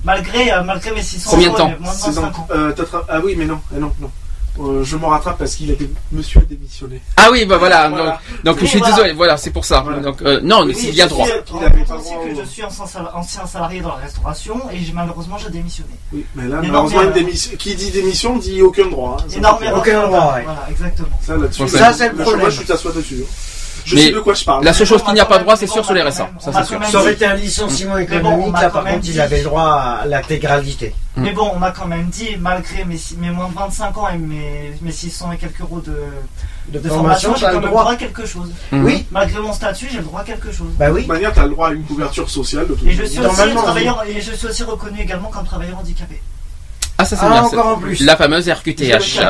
Malgré, 0.03 0.51
euh, 0.51 0.63
malgré 0.63 0.91
mes 0.91 1.01
600 1.03 1.29
Combien 1.31 1.47
de 1.47 1.49
euros, 1.53 1.57
temps 1.57 1.73
et 1.77 1.83
moins 1.83 1.93
de 1.93 1.97
C'est 1.97 2.11
25 2.11 2.21
dans- 2.21 2.27
ans. 2.39 2.47
euh, 2.51 2.73
Ah 3.09 3.19
oui, 3.23 3.35
mais 3.37 3.45
non, 3.45 3.59
non, 3.73 3.91
non. 3.99 4.11
Euh, 4.61 4.83
je 4.83 4.97
me 4.97 5.05
rattrape 5.05 5.37
parce 5.37 5.55
qu'il 5.55 5.71
a 5.71 5.75
dé- 5.75 5.89
Monsieur 6.11 6.41
a 6.41 6.43
démissionné. 6.43 7.01
Ah 7.15 7.29
oui, 7.31 7.45
bah 7.45 7.57
voilà. 7.57 7.87
Voilà. 7.87 8.19
Donc, 8.43 8.43
donc 8.43 8.55
Oui, 8.57 8.61
je 8.63 8.67
suis 8.71 8.79
voilà. 8.79 8.93
désolé. 8.95 9.13
Voilà, 9.13 9.37
c'est 9.37 9.51
pour 9.51 9.63
ça. 9.63 9.81
Voilà. 9.81 9.99
Donc 9.99 10.21
euh, 10.21 10.41
non, 10.43 10.65
mais 10.65 10.73
Oui, 10.73 10.81
c'est 10.81 10.87
je 10.87 10.91
bien 10.93 11.05
suis- 11.05 11.13
droit. 11.15 11.27
Il 11.27 11.31
avait 11.65 11.83
pas 11.85 11.93
le 11.93 11.99
aussi 11.99 12.09
droit 12.09 12.25
que 12.25 12.31
au- 12.33 12.39
je 12.41 12.45
suis 12.45 12.63
ancien 12.63 12.85
sal- 12.85 13.09
ancien 13.13 13.45
salarié 13.45 13.79
dans 13.79 13.89
la 13.89 13.95
restauration 13.95 14.59
et 14.73 14.79
malheureusement 14.93 15.37
j'ai 15.37 15.49
démissionné. 15.49 15.91
Oui, 16.11 16.25
mais 16.35 16.47
là, 16.47 16.57
malheureusement, 16.61 16.99
euh, 17.01 17.11
démission- 17.11 17.55
qui 17.57 17.75
dit 17.75 17.91
démission 17.91 18.35
dit 18.37 18.61
aucun 18.61 18.87
droit. 18.87 19.17
hein. 19.21 19.71
Aucun 19.77 20.07
droit, 20.07 20.33
ouais. 20.35 20.43
Voilà, 20.43 20.65
exactement. 20.69 21.07
Ça, 21.25 21.37
là-dessus, 21.37 21.67
Ça, 21.69 21.93
c'est 21.93 22.09
le 22.09 22.15
problème. 22.15 22.39
chômage, 22.41 22.59
tu 22.59 22.65
t'assois 22.65 22.91
dessus. 22.91 23.19
hein. 23.23 23.31
Je 23.89 23.95
Mais 23.95 24.01
sais 24.01 24.11
de 24.11 24.19
quoi 24.19 24.35
je 24.35 24.45
parle. 24.45 24.63
La 24.63 24.71
seule 24.73 24.85
chose 24.85 25.03
qu'il 25.03 25.13
n'y 25.15 25.19
a 25.19 25.25
pas 25.25 25.39
droit, 25.39 25.55
c'est 25.55 25.65
sûr 25.65 25.83
sur 25.83 25.93
les 25.95 26.03
même- 26.03 26.11
Ça 26.11 26.27
c'est 26.39 26.63
sûr. 26.63 26.79
Ça 26.85 26.99
aurait 26.99 27.13
été 27.13 27.25
un 27.25 27.33
licenciement 27.33 27.93
bon, 27.93 27.99
économique, 27.99 28.53
là 28.53 28.69
par 28.69 28.83
contre 28.83 28.95
il 29.03 29.13
dit- 29.13 29.19
avait 29.19 29.39
le 29.39 29.43
droit 29.45 29.71
à 30.01 30.05
l'intégralité. 30.05 30.93
Mais 31.17 31.31
bon, 31.33 31.51
on 31.55 31.59
m'a 31.59 31.71
quand 31.71 31.87
même 31.87 32.05
dit, 32.09 32.37
malgré 32.39 32.85
mes, 32.85 32.97
mes 33.17 33.31
moins 33.31 33.49
de 33.49 33.55
25 33.55 33.97
ans 33.97 34.07
et 34.13 34.17
mes, 34.17 34.73
mes 34.81 34.91
600 34.91 35.31
et 35.33 35.37
quelques 35.37 35.59
euros 35.61 35.81
de, 35.81 35.95
De, 36.67 36.79
de 36.79 36.87
formation, 36.87 37.33
j'ai 37.35 37.41
quand 37.41 37.47
le 37.47 37.53
même 37.59 37.69
droit. 37.69 37.81
droit 37.81 37.93
à 37.93 37.95
quelque 37.97 38.25
chose. 38.27 38.51
Mhm. 38.71 38.85
Oui, 38.85 39.05
Malgré 39.11 39.39
mon 39.41 39.51
statut, 39.51 39.87
j'ai 39.91 39.97
le 39.97 40.03
droit 40.03 40.21
à 40.21 40.23
quelque 40.23 40.51
chose. 40.51 40.67
bah 40.77 40.91
De 40.91 40.97
toute 40.99 41.07
manière, 41.07 41.33
t'as 41.33 41.43
le 41.45 41.49
droit 41.49 41.69
à 41.69 41.71
une 41.71 41.83
couverture 41.83 42.29
sociale. 42.29 42.67
De 42.67 42.75
toute 42.75 42.87
Et 42.87 42.91
je 42.91 43.03
suis, 43.03 43.19
aussi 43.19 43.53
travailleur, 43.55 44.03
et 44.07 44.21
je 44.21 44.31
suis 44.33 44.47
aussi 44.47 44.63
reconnu 44.63 45.01
également 45.01 45.29
comme 45.29 45.45
travailleur 45.45 45.79
handicapé. 45.79 46.21
Ça 47.09 47.15
c'est 47.15 47.25
Ah, 47.25 47.29
bien. 47.29 47.41
encore 47.43 47.67
en 47.67 47.77
plus. 47.79 48.05
La 48.05 48.15
fameuse 48.15 48.47
RQTH. 48.49 48.99
j'ai 49.01 49.21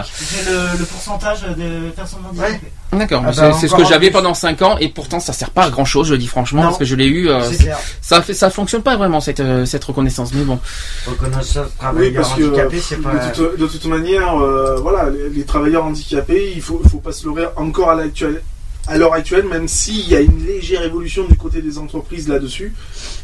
le, 0.51 0.77
le 0.79 0.85
pourcentage 0.85 1.41
de 1.43 1.89
personnes 1.91 2.19
handicapées. 2.29 2.71
D'accord. 2.91 3.23
Ah 3.25 3.31
c'est 3.31 3.41
bah, 3.41 3.57
c'est 3.59 3.67
ce 3.67 3.75
que 3.75 3.85
j'avais 3.85 4.09
pendant 4.11 4.33
5 4.33 4.61
ans 4.63 4.77
et 4.79 4.89
pourtant 4.89 5.19
ça 5.19 5.31
sert 5.31 5.51
pas 5.51 5.63
à 5.65 5.69
grand 5.69 5.85
chose. 5.85 6.07
Je 6.07 6.13
le 6.13 6.17
dis 6.17 6.27
franchement 6.27 6.61
Non. 6.63 6.67
parce 6.69 6.79
que 6.79 6.85
je 6.85 6.95
l'ai 6.95 7.05
eu. 7.05 7.29
euh, 7.29 7.41
C'est 7.49 7.57
clair. 7.57 7.77
ça 8.01 8.21
fait, 8.21 8.33
ça 8.33 8.49
fonctionne 8.49 8.81
pas 8.81 8.97
vraiment 8.97 9.21
cette 9.21 9.39
euh, 9.39 9.65
cette 9.65 9.83
reconnaissance. 9.85 10.33
Mais 10.33 10.43
bon. 10.43 10.59
Reconnaissance 11.07 11.55
Oui, 11.57 11.71
travailleur 11.79 12.13
parce 12.21 12.33
que 12.35 12.43
handicapé, 12.43 12.79
c'est 12.79 12.97
pas. 13.01 13.11
de, 13.13 13.33
toute, 13.33 13.59
de 13.59 13.67
toute 13.67 13.85
manière, 13.85 14.35
euh, 14.41 14.77
voilà, 14.81 15.09
les, 15.09 15.29
les 15.29 15.43
travailleurs 15.45 15.85
handicapés, 15.85 16.51
il 16.55 16.61
faut, 16.61 16.81
faut 16.89 16.97
pas 16.97 17.11
se 17.13 17.25
leurrer 17.27 17.47
encore 17.55 17.91
à 17.91 17.95
l'actuel- 17.95 18.41
à 18.89 18.97
l'heure 18.97 19.13
actuelle, 19.13 19.45
même 19.45 19.67
s'il 19.67 20.07
y 20.09 20.15
a 20.15 20.19
une 20.19 20.45
légère 20.45 20.81
évolution 20.83 21.25
du 21.25 21.35
côté 21.37 21.61
des 21.61 21.77
entreprises 21.77 22.27
là-dessus, 22.27 22.73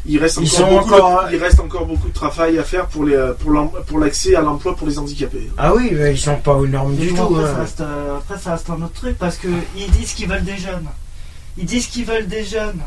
il 0.06 0.18
reste 0.18 0.38
Ils 0.40 0.46
encore, 0.48 0.58
sont 0.58 0.70
beaucoup, 0.78 0.94
encore- 0.94 1.28
de, 1.28 1.34
il 1.34 1.42
reste 1.42 1.60
encore 1.60 1.86
beaucoup 1.86 2.08
de 2.08 2.14
travail 2.14 2.58
à 2.58 2.64
faire 2.64 2.86
pour 2.86 3.04
les, 3.04 3.32
pour 3.40 3.50
l'em- 3.52 3.70
pour 3.86 3.98
l'accès 3.98 4.34
à 4.36 4.40
l'emploi 4.42 4.76
pour 4.76 4.86
les 4.86 4.98
handicapés. 4.98 5.50
Ah 5.58 5.74
oui, 5.74 5.90
mais 5.92 6.12
ils 6.12 6.18
sont 6.18 6.36
pas 6.36 6.54
aux 6.54 6.66
normes 6.66 6.94
Mais 6.98 7.06
du 7.06 7.12
tout. 7.14 7.22
après, 7.22 7.44
hein. 7.44 7.52
ça 7.54 7.60
reste, 7.60 7.80
euh, 7.80 8.16
après, 8.18 8.38
ça 8.38 8.52
reste 8.52 8.70
un 8.70 8.74
autre 8.82 8.92
truc 8.94 9.18
parce 9.18 9.36
que 9.36 9.48
ils 9.76 9.90
disent 9.90 10.12
qu'ils 10.12 10.28
veulent 10.28 10.44
des 10.44 10.56
jeunes. 10.56 10.86
Ils 11.58 11.66
disent 11.66 11.86
qu'ils 11.88 12.04
veulent 12.04 12.28
des 12.28 12.44
jeunes. 12.44 12.80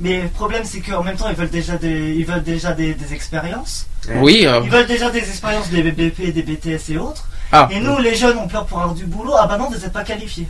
Mais 0.00 0.22
le 0.22 0.28
problème, 0.28 0.62
c'est 0.64 0.80
qu'en 0.80 1.04
même 1.04 1.16
temps, 1.16 1.28
ils 1.28 1.36
veulent 1.36 1.50
déjà 1.50 1.76
des, 1.76 2.14
ils 2.14 2.24
veulent 2.24 2.42
déjà 2.42 2.72
des, 2.72 2.94
des 2.94 3.12
expériences. 3.12 3.86
Oui. 4.16 4.44
euh, 4.46 4.60
Ils 4.64 4.70
veulent 4.70 4.86
déjà 4.86 5.10
des 5.10 5.18
expériences 5.20 5.68
des 5.70 5.82
BP, 5.82 6.32
des 6.32 6.42
BTS 6.42 6.90
et 6.90 6.98
autres. 6.98 7.28
Ah. 7.52 7.68
Et 7.70 7.78
nous, 7.78 7.98
les 7.98 8.14
jeunes, 8.16 8.38
on 8.38 8.48
peur 8.48 8.64
pour 8.66 8.78
avoir 8.80 8.94
du 8.94 9.04
boulot. 9.04 9.34
Ah 9.38 9.46
bah 9.46 9.58
non, 9.58 9.68
vous 9.68 9.74
n'êtes 9.78 9.92
pas 9.92 10.02
qualifiés. 10.02 10.48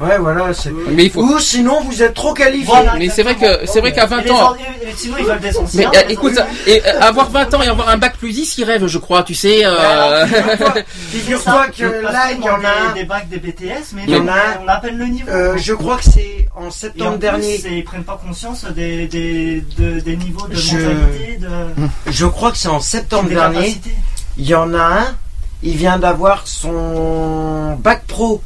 Ouais, 0.00 0.16
voilà. 0.18 0.54
c'est- 0.54 0.72
mais 0.90 1.04
il 1.04 1.10
faut. 1.10 1.20
Ou 1.22 1.38
sinon, 1.38 1.80
vous 1.82 2.02
êtes 2.02 2.14
trop 2.14 2.32
qualifié. 2.32 2.64
Voilà, 2.72 2.94
Mais 2.98 3.08
c'est 3.10 3.22
vrai 3.22 3.34
que 3.34 3.66
c'est 3.66 3.80
vrai 3.80 3.92
qu'à 3.92 4.04
Et 4.04 4.08
20 4.08 4.22
les 4.22 4.30
ans. 4.30 4.54
sinon, 4.96 5.16
ils 5.18 5.24
veulent 5.26 5.40
des 5.40 5.50
Mais 5.50 5.56
anciens. 5.58 5.90
euh, 5.94 6.02
écoute, 6.08 6.38
et, 6.66 6.82
euh, 6.86 7.00
avoir 7.00 7.28
20 7.30 7.52
ans 7.54 7.60
et 7.62 7.68
avoir 7.68 7.88
un 7.90 7.98
bac 7.98 8.16
plus 8.16 8.32
10, 8.32 8.56
ils 8.58 8.64
rêvent, 8.64 8.86
je 8.86 8.96
crois, 8.98 9.22
tu 9.24 9.34
sais. 9.34 9.64
euh, 9.64 9.76
Alors, 9.78 10.26
figure-toi- 10.28 10.74
Figure-toi 11.10 11.66
que 11.76 11.84
là, 12.02 12.32
il 12.32 12.42
y 12.44 12.48
en 12.48 12.64
a 12.64 12.68
un. 12.90 12.92
des, 12.94 13.00
des 13.00 13.06
bacs 13.06 13.28
des 13.28 13.38
BTS, 13.38 13.92
mais 13.94 14.02
Il 14.06 14.14
y 14.14 14.16
en 14.16 14.24
on, 14.24 14.28
a 14.28 14.32
un. 14.32 14.36
on 14.64 14.68
appelle 14.68 14.96
le 14.96 15.04
niveau. 15.06 15.28
Euh, 15.30 15.56
je 15.58 15.74
crois 15.74 15.98
que 15.98 16.04
c'est 16.04 16.48
en 16.56 16.62
Et 16.64 16.66
en 16.66 16.70
septembre 16.70 17.10
plus, 17.12 17.18
dernier. 17.18 17.58
c'est- 17.58 17.70
ils 17.70 17.84
prennent 17.84 18.04
pas 18.04 18.18
conscience 18.26 18.64
des, 18.74 19.06
des, 19.06 19.62
de- 19.78 20.00
des 20.00 20.16
niveaux 20.16 20.46
de 20.48 20.54
Je- 20.54 20.76
mentalité, 20.78 21.38
de, 21.40 22.10
Je 22.10 22.24
crois 22.26 22.50
que 22.52 22.56
c'est 22.58 22.68
en 22.68 22.80
septembre 22.80 23.28
des 23.28 23.34
dernier. 23.34 23.56
capacités. 23.58 23.94
Il 24.38 24.46
y 24.46 24.54
en 24.54 24.72
a 24.72 24.78
un. 24.82 25.14
Il 25.62 25.76
vient 25.76 25.98
d'avoir 25.98 26.46
son 26.48 27.74
bac 27.82 28.04
pro 28.06 28.40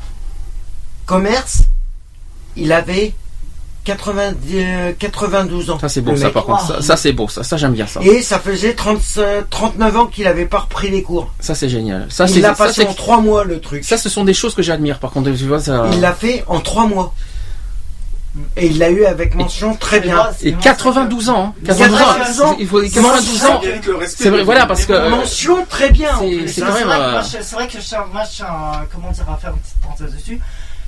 commerce. 1.07 1.63
Il 2.57 2.73
avait 2.73 3.13
90, 3.85 4.55
euh, 4.57 4.93
92 4.99 5.71
ans. 5.71 5.79
Ça 5.79 5.89
c'est 5.89 6.01
beau, 6.01 6.17
ça 6.17 6.31
par 6.31 6.45
contre. 6.45 6.67
Ça, 6.67 6.81
ça, 6.83 6.97
c'est 6.97 7.13
beau, 7.13 7.29
ça. 7.29 7.43
Ça 7.43 7.57
j'aime 7.57 7.73
bien 7.73 7.87
ça. 7.87 8.01
Et 8.03 8.23
ça 8.23 8.39
faisait 8.39 8.75
30, 8.75 8.99
euh, 9.19 9.43
39 9.51 9.97
ans 9.97 10.07
qu'il 10.07 10.27
avait 10.27 10.47
pas 10.47 10.61
repris 10.61 10.89
les 10.91 11.03
cours. 11.03 11.31
Ça 11.41 11.55
c'est 11.55 11.69
génial. 11.69 12.07
Ça 12.11 12.25
il 12.25 12.35
c'est 12.35 12.41
l'a 12.41 12.55
passé 12.55 12.87
en 12.87 12.95
3 12.95 13.21
mois 13.21 13.45
le 13.45 13.61
truc. 13.61 13.85
ça, 13.85 13.99
ce 13.99 14.09
sont 14.09 14.25
des 14.25 14.33
choses 14.35 14.55
que 14.55 14.63
j'admire. 14.63 14.99
Par 15.01 15.11
contre, 15.11 15.31
tu 15.33 15.45
vois 15.47 15.61
ça. 15.61 15.87
Il 15.93 16.01
l'a 16.01 16.15
fait 16.15 16.45
en 16.47 16.61
3 16.61 16.87
mois. 16.87 17.15
Et 18.57 18.67
il 18.67 18.79
l'a 18.79 18.91
eu 18.91 19.05
avec 19.05 19.35
mention 19.37 19.77
très 19.77 20.01
bien. 20.01 20.17
moi, 20.17 20.31
Et 20.43 20.51
moi, 20.53 20.61
92 20.61 21.29
ans. 21.29 21.55
hein. 21.57 21.65
92 21.67 21.99
92 21.99 22.43
ans. 22.43 22.57
Il 22.59 22.67
faut 22.67 22.81
92 22.81 23.45
ans. 23.45 23.61
mérite 23.63 23.87
le 23.87 23.95
respect. 23.97 24.25
C'est 24.25 24.31
vrai, 24.31 24.43
voilà, 24.43 24.67
parce 24.67 24.87
que. 24.87 24.93
Euh, 24.93 25.09
Mention 25.11 25.65
très 25.69 25.91
bien. 25.91 26.17
en 26.17 26.21
c'est- 26.21 26.61
vrai, 26.63 26.83
que 26.83 26.89
euh, 26.89 27.13
moi, 27.13 27.21
je- 27.23 27.29
c'est 27.43 27.55
vrai 27.55 27.69
que 27.69 27.77
moi, 28.13 28.23
je 28.25 28.43
comment 28.93 29.11
dire, 29.13 29.25
à 29.31 29.37
faire 29.37 29.51
une 29.51 29.59
petite 29.61 29.77
parenthèse 29.83 30.13
dessus. 30.15 30.41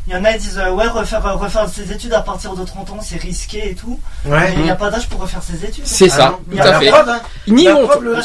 Il 0.08 0.12
y 0.12 0.16
en 0.16 0.24
a 0.24 0.32
qui 0.34 0.38
disent, 0.38 0.58
euh, 0.58 0.70
ouais, 0.70 0.86
refaire, 0.86 1.26
euh, 1.26 1.34
refaire 1.34 1.68
ses 1.68 1.90
études 1.90 2.12
à 2.12 2.20
partir 2.20 2.54
de 2.54 2.64
30 2.64 2.90
ans, 2.90 2.98
c'est 3.02 3.20
risqué 3.20 3.70
et 3.70 3.74
tout. 3.74 3.98
Ouais. 4.24 4.38
Mais 4.50 4.54
il 4.58 4.62
n'y 4.62 4.70
a 4.70 4.76
pas 4.76 4.88
d'âge 4.88 5.08
pour 5.08 5.20
refaire 5.20 5.42
ses 5.42 5.64
études. 5.64 5.84
C'est 5.84 6.08
Ah 6.12 6.16
ça, 6.16 6.38
non, 6.48 6.56
tout 6.56 6.62
à 6.68 6.78
fait. 6.78 6.90
preuve, 6.90 7.08
hein. 7.08 7.20
Ni 7.48 7.68
honte, 7.68 7.88
preuve, 7.88 8.22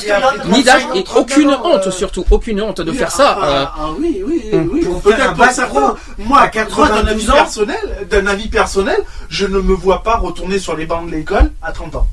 ni 0.49 0.63
d'âge 0.63 0.83
35 0.83 0.95
et 0.95 0.99
ans, 0.99 1.03
39 1.03 1.17
aucune 1.17 1.49
honte 1.49 1.87
euh, 1.87 1.91
surtout, 1.91 2.23
aucune 2.29 2.61
honte 2.61 2.81
de 2.81 2.91
Oui, 2.91 2.97
faire 2.97 3.09
ah, 3.13 3.17
ça. 3.17 3.37
ah, 3.41 3.73
ah 3.79 3.85
oui, 3.97 4.21
oui, 4.23 4.51
oui. 4.71 4.81
Pour 4.85 5.01
faire 5.01 5.31
un 5.31 5.33
pro 5.33 5.79
Moi, 5.79 5.87
à 5.87 6.19
moi, 6.19 6.41
d'un 6.41 6.47
92 6.49 7.09
avis 7.09 7.29
ans. 7.31 7.33
personnel, 7.33 8.07
d'un 8.11 8.27
avis 8.27 8.47
personnel, 8.47 8.99
je 9.29 9.47
ne 9.47 9.59
me 9.59 9.73
vois 9.73 10.03
pas 10.03 10.17
retourner 10.17 10.59
sur 10.59 10.75
les 10.75 10.85
bancs 10.85 11.07
de 11.07 11.11
l'école 11.15 11.51
à 11.63 11.71
30 11.71 11.95
ans. 11.95 12.07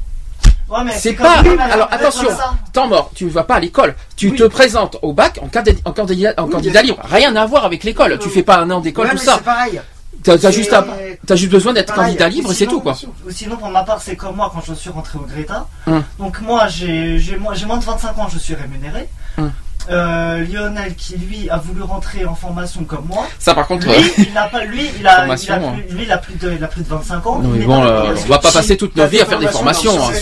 Ouais, 0.68 0.84
mais 0.84 0.92
C'est 0.92 1.14
pas- 1.14 1.42
alors, 1.70 1.88
attention. 1.90 2.28
Temps 2.72 2.88
mort, 2.88 3.10
tu 3.14 3.24
ne 3.24 3.30
vas 3.30 3.44
pas 3.44 3.54
à 3.56 3.60
l'école. 3.60 3.94
Tu 4.16 4.30
Oui. 4.30 4.36
te 4.36 4.44
présentes 4.44 4.96
au 5.02 5.12
bac 5.12 5.38
en, 5.42 5.48
candid- 5.48 5.80
en 5.84 5.92
candidat, 5.92 6.34
en 6.36 6.44
Oui, 6.44 6.50
candidat 6.50 6.82
bien 6.82 6.92
libre. 6.92 7.02
Rien 7.10 7.34
à 7.36 7.46
voir 7.46 7.64
avec 7.64 7.84
l'école. 7.84 8.18
Tu 8.18 8.28
fais 8.28 8.42
pas 8.42 8.58
un 8.58 8.70
an 8.70 8.80
d'école, 8.80 9.08
tout 9.08 9.14
mais 9.16 9.20
ça. 9.20 9.34
c'est 9.38 9.44
pareil. 9.44 9.80
T'as 10.22 10.36
c'est- 10.36 10.52
juste, 10.52 10.72
à- 10.72 10.84
t'as 11.26 11.36
juste 11.36 11.52
besoin 11.52 11.72
d'être 11.72 11.94
candidat 11.94 12.28
libre 12.28 12.50
et 12.50 12.54
c'est 12.54 12.66
tout, 12.66 12.80
quoi. 12.80 12.94
Ou 13.26 13.30
sinon, 13.30 13.56
pour 13.56 13.70
ma 13.70 13.84
part, 13.84 14.02
c'est 14.02 14.16
comme 14.16 14.36
moi 14.36 14.50
quand 14.52 14.60
je 14.66 14.74
suis 14.74 14.90
rentré 14.90 15.16
au 15.18 15.22
Greta. 15.22 15.66
Hum. 15.86 16.02
Donc, 16.18 16.40
moi, 16.40 16.66
j'ai 16.68 17.18
moins, 17.38 17.54
j'ai 17.54 17.66
moins 17.66 17.78
de 17.78 17.84
25 17.84 18.18
ans, 18.18 18.28
je 18.28 18.38
suis 18.38 18.54
rémunéré. 18.54 19.08
Hum. 19.38 19.50
Euh, 19.90 20.44
Lionel, 20.44 20.94
qui 20.96 21.16
lui 21.16 21.48
a 21.48 21.56
voulu 21.56 21.82
rentrer 21.82 22.24
en 22.26 22.34
formation 22.34 22.84
comme 22.84 23.06
moi, 23.06 23.26
Ça, 23.38 23.54
par 23.54 23.66
contre, 23.66 23.86
lui, 23.86 23.94
euh, 23.94 24.08
il 24.18 24.32
n'a 24.34 24.44
pas, 24.48 24.64
lui, 24.64 24.82
il 24.82 24.86
a, 24.86 24.98
il 24.98 25.06
a 25.06 25.16
Formation, 25.16 25.54
hein. 25.54 25.74
plus, 25.86 25.96
lui, 25.96 26.02
il 26.04 26.12
a 26.12 26.18
plus 26.18 26.34
de, 26.34 26.52
il 26.52 26.62
a 26.62 26.66
plus 26.68 26.82
de 26.82 26.88
25 26.88 27.26
ans. 27.26 27.38
non, 27.38 27.52
il 27.54 27.60
mais 27.60 27.66
bon, 27.66 27.82
euh, 27.82 28.14
on 28.14 28.28
va 28.28 28.38
pas 28.38 28.52
passer 28.52 28.76
toute 28.76 28.94
notre 28.96 29.10
vie 29.10 29.20
à 29.20 29.24
faire 29.26 29.38
des 29.38 29.48
formations. 29.48 29.92
hein. 29.92 30.12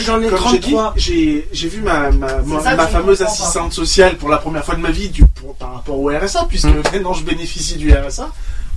j'en 0.00 0.20
ai 0.22 0.28
Comme 0.28 0.38
j'ai 0.50 0.58
dit, 0.58 0.70
33. 0.72 0.94
j'ai 0.96 1.48
j'ai 1.52 1.68
vu 1.68 1.80
ma, 1.82 2.10
ma, 2.10 2.38
ma, 2.42 2.60
ça 2.62 2.86
fameuse 2.86 3.18
pas. 3.18 3.24
assistante 3.26 3.72
sociale 3.72 4.16
pour 4.16 4.28
la 4.28 4.38
première 4.38 4.64
fois 4.64 4.74
de 4.74 4.80
ma 4.80 4.90
vie 4.90 5.08
du, 5.10 5.24
pour- 5.24 5.54
par 5.54 5.74
rapport 5.74 5.98
au 5.98 6.08
RSA, 6.10 6.46
puisque 6.48 6.66
Mm. 6.68 6.82
maintenant 6.92 7.12
je 7.12 7.24
bénéficie 7.24 7.76
du 7.76 7.92
RSA. 7.92 8.28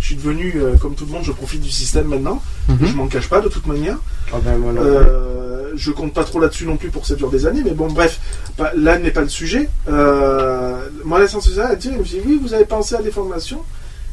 Je 0.02 0.08
suis 0.08 0.16
devenu, 0.16 0.54
euh, 0.58 0.76
comme 0.78 0.96
tout 0.96 1.06
le 1.06 1.12
monde, 1.12 1.24
je 1.24 1.32
profite 1.32 1.62
du 1.62 1.70
système 1.70 2.08
maintenant. 2.08 2.42
Mhm. 2.68 2.88
Je 2.88 2.94
m'en 2.96 3.08
cache 3.08 3.30
pas 3.30 3.40
de 3.40 3.48
toute 3.50 3.68
manière. 3.68 3.98
Ah 4.34 4.38
ben, 4.44 4.58
non. 4.58 4.76
Euh, 4.78 5.72
je 5.76 5.92
compte 5.92 6.14
pas 6.14 6.24
trop 6.24 6.40
là-dessus 6.40 6.66
non 6.66 6.76
plus 6.76 6.90
pour 6.90 7.04
que 7.04 7.08
ça 7.08 7.16
dure 7.16 7.30
des 7.30 7.46
années, 7.46 7.62
mais 7.64 7.72
bon, 7.72 7.88
bref, 7.88 8.20
pas- 8.58 8.74
là 8.76 8.98
n'est 8.98 9.12
pas 9.12 9.22
le 9.22 9.30
sujet. 9.30 9.70
Euh, 9.88 10.90
moi, 11.06 11.20
l'assistante 11.20 11.44
sociale, 11.44 11.70
elle, 11.74 11.78
dit, 11.78 11.90
elle 11.94 12.00
me 12.00 12.04
dit 12.04 12.20
Oui, 12.26 12.40
vous 12.42 12.54
avez 12.54 12.66
pensé 12.66 12.96
à 12.96 13.02
des 13.02 13.12
formations 13.12 13.62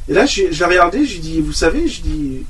Et 0.09 0.13
là, 0.13 0.27
je 0.27 0.43
l'ai 0.43 0.65
regardé, 0.67 1.05
j'ai 1.07 1.19
dit 1.21 1.41
Vous 1.41 1.53
savez, 1.55 1.89
j'ai 1.89 2.03
dit 2.03 2.45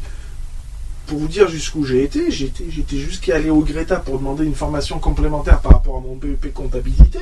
pour 1.07 1.19
vous 1.21 1.29
dire 1.29 1.49
jusqu'où 1.49 1.85
j'ai 1.87 2.03
été, 2.03 2.31
j'étais, 2.31 2.65
j'étais 2.69 2.99
jusqu'à 2.99 3.37
aller 3.37 3.49
au 3.49 3.61
Greta 3.61 3.97
pour 3.97 4.19
demander 4.19 4.45
une 4.45 4.55
formation 4.55 4.99
complémentaire 4.99 5.61
par 5.61 5.73
rapport 5.73 5.97
à 5.97 6.01
mon 6.01 6.17
BEP 6.17 6.53
comptabilité. 6.53 7.21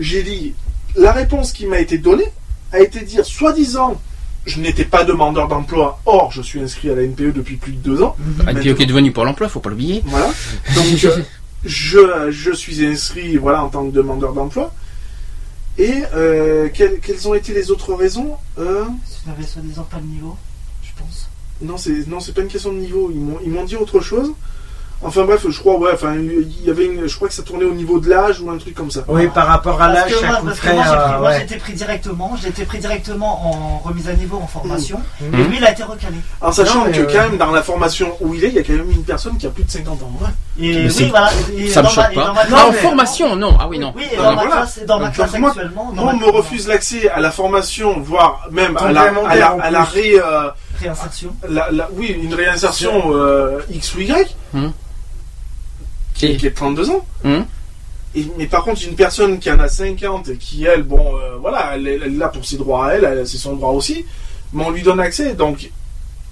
J'ai 0.00 0.24
dit, 0.24 0.54
la 0.96 1.12
réponse 1.12 1.52
qui 1.52 1.66
m'a 1.66 1.78
été 1.78 1.98
donnée 1.98 2.26
a 2.72 2.80
été 2.80 2.98
de 3.00 3.04
dire, 3.04 3.24
soi-disant, 3.24 4.00
je 4.46 4.60
n'étais 4.60 4.84
pas 4.84 5.04
demandeur 5.04 5.48
d'emploi, 5.48 6.00
or 6.06 6.30
je 6.32 6.42
suis 6.42 6.60
inscrit 6.60 6.90
à 6.90 6.94
la 6.94 7.02
NPE 7.02 7.32
depuis 7.32 7.56
plus 7.56 7.72
de 7.72 7.78
deux 7.78 8.02
ans. 8.02 8.16
Ah, 8.46 8.52
Et 8.52 8.54
puis 8.54 8.74
qui 8.74 8.82
est 8.82 8.86
devenu 8.86 9.12
pour 9.12 9.24
l'emploi, 9.24 9.48
faut 9.48 9.60
pas 9.60 9.70
l'oublier. 9.70 10.02
Voilà. 10.06 10.26
Donc 10.74 11.04
euh, 11.04 11.22
je, 11.64 12.30
je 12.30 12.52
suis 12.52 12.84
inscrit 12.84 13.36
voilà, 13.36 13.64
en 13.64 13.68
tant 13.68 13.86
que 13.86 13.92
demandeur 13.94 14.32
d'emploi. 14.34 14.72
Et 15.78 16.02
euh, 16.14 16.68
quelles, 16.72 17.00
quelles 17.00 17.26
ont 17.26 17.34
été 17.34 17.52
les 17.52 17.70
autres 17.70 17.94
raisons 17.94 18.36
Euh, 18.58 18.84
Tu 19.22 19.28
n'avais 19.28 19.42
soi-disant 19.44 19.82
pas 19.90 19.96
le 19.98 20.06
niveau, 20.06 20.36
je 20.82 20.90
pense. 21.02 21.28
Non, 21.62 21.76
c'est 21.76 22.06
non, 22.06 22.20
c'est 22.20 22.32
pas 22.32 22.42
une 22.42 22.48
question 22.48 22.72
de 22.72 22.78
niveau. 22.78 23.10
Ils 23.12 23.20
m'ont 23.20 23.38
ils 23.44 23.50
m'ont 23.50 23.64
dit 23.64 23.76
autre 23.76 24.00
chose. 24.00 24.30
Enfin 25.02 25.24
bref, 25.24 25.44
je 25.48 25.58
crois 25.58 25.76
ouais, 25.78 25.90
enfin 25.92 26.14
il 26.16 26.64
y 26.64 26.70
avait 26.70 26.86
une, 26.86 27.06
je 27.06 27.14
crois 27.16 27.28
que 27.28 27.34
ça 27.34 27.42
tournait 27.42 27.66
au 27.66 27.74
niveau 27.74 27.98
de 27.98 28.08
l'âge 28.08 28.40
ou 28.40 28.50
un 28.50 28.56
truc 28.56 28.74
comme 28.74 28.90
ça. 28.90 29.00
Oui, 29.08 29.26
par 29.28 29.46
rapport 29.46 29.80
à 29.82 29.88
l'âge, 29.92 30.12
ça 30.14 30.26
moi, 30.26 30.40
parce 30.44 30.58
que 30.60 30.66
coûterait. 30.68 30.74
moi, 30.74 30.84
j'ai 30.84 30.94
pris- 30.96 31.34
euh, 31.34 31.44
été 31.44 31.56
pris 31.56 31.72
directement, 31.74 32.36
j'ai 32.40 32.48
été 32.48 32.64
pris 32.64 32.78
directement 32.78 33.50
en 33.50 33.78
remise 33.86 34.08
à 34.08 34.14
niveau 34.14 34.38
en 34.42 34.46
formation, 34.46 34.98
Mhm. 35.20 35.34
et 35.40 35.44
lui 35.44 35.56
il 35.58 35.64
a 35.64 35.72
été 35.72 35.82
recalé. 35.82 36.16
En 36.40 36.52
sachant 36.52 36.84
que 36.84 37.00
euh, 37.00 37.06
quand 37.12 37.20
même 37.28 37.36
dans 37.36 37.50
la 37.50 37.62
formation 37.62 38.16
où 38.20 38.34
il 38.34 38.44
est, 38.44 38.48
il 38.48 38.54
y 38.54 38.58
a 38.58 38.62
quand 38.62 38.72
même 38.72 38.90
une 38.90 39.04
personne 39.04 39.36
qui 39.36 39.46
a 39.46 39.50
plus 39.50 39.64
de 39.64 39.70
50 39.70 40.02
ans. 40.02 40.10
Ouais. 40.22 40.28
Et 40.58 40.84
oui, 40.86 40.90
c'est- 40.90 41.04
voilà. 41.06 41.30
et 41.54 41.68
Ça 41.68 41.82
me 41.82 41.88
choque 41.88 42.14
pas. 42.14 42.32
en 42.68 42.72
formation, 42.72 43.36
non. 43.36 43.56
Ah 43.60 43.68
oui, 43.68 43.78
non. 43.78 43.92
Oui, 43.96 44.04
dans 44.16 44.22
ma 44.22 44.34
voilà. 44.34 44.50
classe, 44.50 44.80
dans 44.86 44.98
ma 45.00 45.06
Donc, 45.06 45.14
classe 45.16 45.38
moi- 45.38 45.50
actuellement, 45.50 45.92
on 45.98 46.16
me 46.16 46.26
refuse 46.30 46.66
l'accès 46.66 47.10
à 47.10 47.20
la 47.20 47.30
formation, 47.30 48.00
voire 48.00 48.46
même 48.50 48.76
à 48.78 48.90
la, 48.92 49.02
à 49.28 49.70
la, 49.70 49.86
en 50.82 50.82
à 50.82 50.86
la 50.86 50.92
réinsertion. 50.94 51.36
la- 51.48 51.70
la- 51.70 51.88
oui, 51.92 52.16
une 52.22 52.34
réinsertion 52.34 53.12
euh, 53.14 53.60
X 53.70 53.94
ou 53.94 54.00
Y, 54.00 54.36
Hum. 54.54 54.72
qui, 56.14 56.26
Et- 56.26 56.36
qui 56.36 56.46
est 56.46 56.50
de 56.50 56.54
32 56.54 56.90
ans. 56.90 57.04
Et, 58.16 58.26
mais 58.38 58.46
par 58.46 58.62
contre, 58.62 58.80
une 58.86 58.94
personne 58.94 59.38
qui 59.40 59.50
en 59.50 59.58
a 59.58 59.68
50 59.68 60.28
et 60.28 60.36
qui, 60.36 60.64
elle, 60.64 60.84
bon, 60.84 61.16
euh, 61.16 61.36
voilà, 61.40 61.72
elle, 61.74 61.88
est- 61.88 61.94
elle 61.96 62.14
est 62.14 62.18
là 62.18 62.28
pour 62.28 62.44
ses 62.44 62.56
droits 62.56 62.86
à 62.88 62.92
elle, 62.94 63.04
elle, 63.04 63.26
c'est 63.26 63.38
son 63.38 63.54
droit 63.56 63.70
aussi, 63.70 64.04
mais 64.52 64.64
on 64.64 64.70
lui 64.70 64.82
donne 64.82 65.00
accès. 65.00 65.34
Donc, 65.34 65.70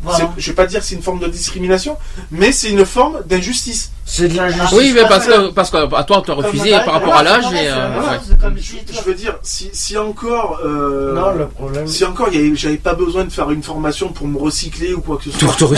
Voilà. 0.03 0.33
je 0.37 0.51
vais 0.51 0.55
pas 0.55 0.67
dire 0.67 0.81
que 0.81 0.87
c'est 0.87 0.97
une 0.97 1.03
forme 1.03 1.21
de 1.21 1.29
discrimination, 1.29 1.97
mais 2.31 2.51
c'est 2.51 2.71
une 2.71 2.85
forme 2.85 3.23
d'injustice. 3.27 3.93
C'est 4.05 4.29
de 4.29 4.37
l'injustice. 4.37 4.73
Oui, 4.77 4.93
mais 4.95 5.03
parce 5.09 5.27
que 5.27 5.51
parce 5.53 5.71
que 5.71 5.95
à 5.95 6.03
toi 6.05 6.19
on 6.19 6.23
t'a 6.23 6.35
refusé 6.35 6.71
Comme- 6.71 6.85
par 6.85 6.95
rapport 6.95 7.15
à 7.15 7.23
l'âge 7.23 7.45
euh, 7.53 8.01
ouais. 8.01 8.19
Je, 8.57 9.01
veux 9.03 9.15
dire, 9.15 9.39
si, 9.43 9.71
si 9.73 9.97
encore, 9.97 10.59
euh, 10.65 11.15
Non, 11.15 11.33
le 11.35 11.47
problème. 11.47 11.87
si 11.87 12.05
encore, 12.05 12.29
j'avais 12.55 12.77
pas 12.79 12.95
besoin 12.95 13.25
de 13.25 13.31
faire 13.31 13.51
une 13.53 13.63
formation 13.63 14.09
pour 14.09 14.27
me 14.27 14.39
recycler 14.39 14.93
ou 14.93 15.01
quoi 15.01 15.19
que 15.19 15.25
ce 15.25 15.31
soit. 15.31 15.49
Te 15.55 15.65
vrai 15.65 15.77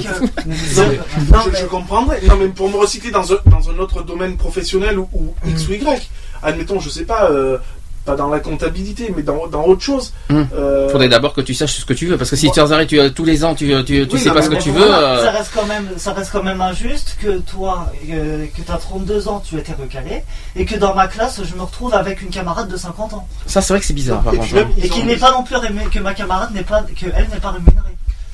que. 0.00 0.08
Non, 0.44 0.88
Non, 1.32 1.38
je, 1.44 1.50
mais- 1.50 1.58
je 1.60 1.66
comprendrais. 1.66 2.20
Non, 2.28 2.36
mais 2.36 2.48
pour 2.48 2.70
me 2.70 2.76
recycler 2.76 3.10
dans 3.10 3.32
un, 3.32 3.36
dans 3.46 3.70
un 3.70 3.78
autre 3.78 4.02
domaine 4.02 4.36
professionnel 4.36 4.98
ou, 4.98 5.08
ou 5.12 5.34
X 5.46 5.68
ou 5.68 5.72
Y. 5.72 6.08
Admettons, 6.42 6.78
je 6.78 6.90
sais 6.90 7.04
pas, 7.04 7.30
euh, 7.30 7.58
pas 8.04 8.16
dans 8.16 8.28
la 8.28 8.38
comptabilité, 8.40 9.12
mais 9.16 9.22
dans, 9.22 9.46
dans 9.46 9.64
autre 9.64 9.80
chose. 9.82 10.12
Hum. 10.30 10.46
Euh, 10.54 10.88
Faudrait 10.90 11.08
d'abord 11.08 11.32
que 11.32 11.40
tu 11.40 11.54
saches 11.54 11.76
ce 11.78 11.84
que 11.84 11.94
tu 11.94 12.06
veux 12.06 12.16
parce 12.18 12.30
que 12.30 12.36
si 12.36 12.46
Bon. 12.46 12.52
tu 12.52 12.60
arrêtes 12.60 12.88
tu, 12.88 12.98
tous 13.12 13.24
les 13.24 13.44
ans 13.44 13.54
tu 13.54 13.68
tu, 13.84 14.06
tu 14.06 14.14
Oui, 14.14 14.20
sais 14.20 14.28
non, 14.28 14.34
pas 14.34 14.42
ce 14.42 14.50
que 14.50 14.56
tu 14.56 14.70
veux. 14.70 14.78
Voilà, 14.86 15.14
euh, 15.14 15.24
ça 15.24 15.30
reste 15.30 15.50
quand 15.54 15.66
même, 15.66 15.88
ça 15.96 16.12
reste 16.12 16.30
quand 16.32 16.42
même 16.42 16.60
injuste 16.60 17.16
que 17.20 17.38
toi, 17.38 17.90
euh, 18.10 18.44
que 18.54 18.60
tu 18.62 18.70
as 18.70 18.76
32 18.76 19.28
ans, 19.28 19.40
tu 19.46 19.56
étais 19.58 19.72
recalé, 19.72 20.22
et 20.54 20.64
que 20.66 20.76
dans 20.76 20.94
ma 20.94 21.06
classe, 21.08 21.40
je 21.42 21.54
me 21.54 21.62
retrouve 21.62 21.94
avec 21.94 22.20
une 22.22 22.28
camarade 22.30 22.68
de 22.68 22.76
50 22.76 23.14
ans, 23.14 23.26
Ça 23.46 23.62
c'est 23.62 23.72
vrai 23.72 23.80
que 23.80 23.86
c'est 23.86 23.94
bizarre. 23.94 24.22
par 24.22 24.34
et 24.34 24.38
contre, 24.38 24.56
hein. 24.58 24.68
et 24.82 24.88
qui 24.88 25.02
n'est 25.04 25.16
pas 25.16 25.30
non 25.32 25.42
plus 25.42 25.56
rémunérée, 25.56 25.88
que 25.90 25.98
ma 26.00 26.12
camarade 26.14 26.50
n'est 26.54 26.62
pas, 26.62 26.82
que 26.82 27.06
elle 27.14 27.28
n'est 27.32 27.40
pas 27.40 27.50
rémunérée. 27.52 27.80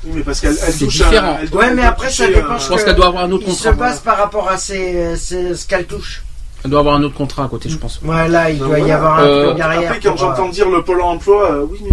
Oui, 0.03 0.11
mais 0.15 0.21
parce 0.23 0.39
qu'elle 0.41 0.57
elle 0.65 0.73
C'est 0.73 0.85
touche 0.85 0.97
différent. 0.97 1.33
un- 1.35 1.37
elle 1.43 1.49
doit- 1.49 1.61
Ouais, 1.61 1.67
elle 1.69 1.75
mais 1.75 1.83
après, 1.83 2.09
ça 2.09 2.25
dépend 2.27 2.57
Je 2.57 2.67
pense 2.67 2.83
qu'elle 2.83 2.95
doit 2.95 3.05
avoir 3.07 3.23
un 3.23 3.31
autre 3.31 3.43
Il 3.47 3.53
se 3.53 3.69
contrat. 3.69 3.85
passe 3.87 3.99
par 3.99 4.17
rapport 4.17 4.49
à 4.49 4.57
ses, 4.57 5.15
ses- 5.15 5.55
ce 5.55 5.65
qu'elle 5.67 5.85
touche. 5.85 6.23
Elle 6.63 6.69
doit 6.71 6.79
avoir 6.81 6.95
un 6.95 7.03
autre 7.03 7.15
contrat 7.15 7.45
à 7.45 7.47
côté, 7.47 7.69
je 7.69 7.77
pense. 7.77 7.99
Voilà, 8.03 8.51
il 8.51 8.59
Non, 8.59 8.67
doit 8.67 8.79
y 8.79 8.91
avoir 8.91 9.19
un 9.19 9.23
Euh, 9.23 9.45
truc 9.47 9.57
derrière. 9.57 9.79
Après, 9.91 9.99
quand 9.99 10.13
pour, 10.15 10.23
euh, 10.23 10.29
j'entends 10.35 10.49
dire 10.49 10.69
le 10.69 10.83
pôle 10.83 11.01
emploi, 11.01 11.51
euh, 11.51 11.65
oui, 11.69 11.79
mais 11.83 11.89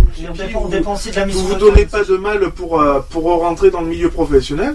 on 0.55 0.61
vous- 0.61 0.69
de 0.69 1.17
la 1.17 1.27
mission. 1.27 1.41
vous 1.43 1.49
vous 1.49 1.55
donnez 1.55 1.87
pas 1.87 2.05
de 2.05 2.17
mal 2.17 2.51
pour, 2.51 2.81
euh, 2.81 3.01
pour 3.11 3.25
rentrer 3.25 3.71
dans 3.71 3.81
le 3.81 3.87
milieu 3.89 4.11
professionnel. 4.11 4.75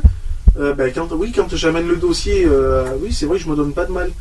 Euh, 0.60 0.74
ben, 0.74 0.91
quand, 0.94 1.11
oui, 1.14 1.32
quand 1.36 1.53
j'amène 1.56 1.88
le 1.88 1.95
dossier, 1.98 2.45
euh, 2.45 2.86
oui, 3.02 3.14
c'est 3.14 3.26
vrai, 3.26 3.38
je 3.38 3.48
me 3.49 3.56
donne 3.56 3.74
pas 3.74 3.86
de 3.86 3.91
mal. 3.91 4.11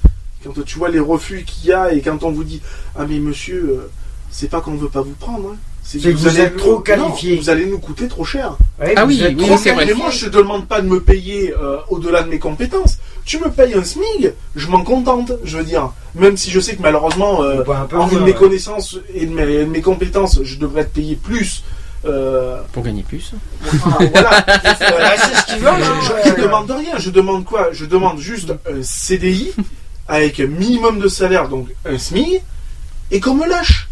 Quand 0.44 0.52
tu 0.64 0.78
vois 0.78 0.88
les 0.88 0.98
refus 1.00 1.44
qu'il 1.46 1.68
y 1.70 1.72
a 1.72 1.92
et 1.92 2.00
quand 2.02 2.22
on 2.24 2.30
vous 2.32 2.44
dit 2.44 2.60
Ah, 2.96 3.04
mais 3.08 3.18
monsieur, 3.18 3.62
euh, 3.70 3.90
c'est 4.30 4.50
pas 4.50 4.60
qu'on 4.60 4.74
veut 4.74 4.88
pas 4.88 5.02
vous 5.02 5.14
prendre, 5.18 5.50
hein. 5.52 5.56
C'est 5.84 5.98
que 5.98 6.08
vous 6.10 6.40
êtes 6.40 6.54
nous- 6.54 6.58
trop 6.60 6.72
non, 6.76 6.80
qualifié. 6.80 7.36
vous 7.36 7.50
allez 7.50 7.66
nous 7.66 7.78
coûter 7.78 8.08
trop 8.08 8.24
cher. 8.24 8.56
ouais, 8.80 8.94
Ah 8.96 9.04
vous 9.04 9.08
oui, 9.10 9.22
êtes 9.22 9.36
c'est 9.58 9.72
vrai. 9.72 9.92
Moi, 9.94 10.10
je 10.10 10.26
te 10.26 10.36
demande 10.36 10.66
pas 10.66 10.80
de 10.80 10.86
me 10.86 11.00
payer 11.00 11.52
euh, 11.60 11.78
au-delà 11.90 12.22
de 12.22 12.28
mes 12.28 12.38
compétences. 12.38 12.98
Tu 13.24 13.38
me 13.38 13.50
payes 13.50 13.74
un 13.74 13.84
SMIG, 13.84 14.32
je 14.56 14.68
m'en 14.68 14.82
contente, 14.84 15.32
je 15.44 15.58
veux 15.58 15.64
dire. 15.64 15.92
Même 16.14 16.36
si 16.36 16.50
je 16.50 16.60
sais 16.60 16.76
que 16.76 16.82
malheureusement, 16.82 17.42
euh, 17.42 17.62
peu 17.88 17.96
en 17.98 18.06
vue 18.06 18.16
de 18.16 18.20
mes 18.20 18.30
ouais. 18.32 18.36
connaissances 18.36 18.98
et 19.14 19.26
de 19.26 19.32
mes, 19.34 19.44
de 19.46 19.64
mes 19.64 19.80
compétences, 19.82 20.40
je 20.42 20.56
devrais 20.58 20.82
être 20.82 20.92
payé 20.92 21.16
plus. 21.16 21.62
Euh, 22.04 22.60
Pour 22.72 22.82
gagner 22.82 23.02
plus. 23.02 23.32
voilà. 23.62 24.44
C'est 25.22 25.36
ce 25.36 25.46
qu'ils 25.46 25.62
veulent. 25.62 25.82
hein. 25.82 26.00
Je, 26.24 26.30
je 26.30 26.42
demande 26.42 26.70
rien. 26.70 26.98
Je 26.98 27.10
demande 27.10 27.44
quoi? 27.44 27.68
Je 27.72 27.84
demande 27.84 28.18
juste 28.18 28.50
un 28.68 28.82
CDI 28.82 29.52
avec 30.08 30.40
un 30.40 30.46
minimum 30.46 30.98
de 30.98 31.08
salaire, 31.08 31.48
donc 31.48 31.68
un 31.84 31.98
SMIG, 31.98 32.40
et 33.10 33.20
qu'on 33.20 33.34
me 33.34 33.48
lâche. 33.48 33.88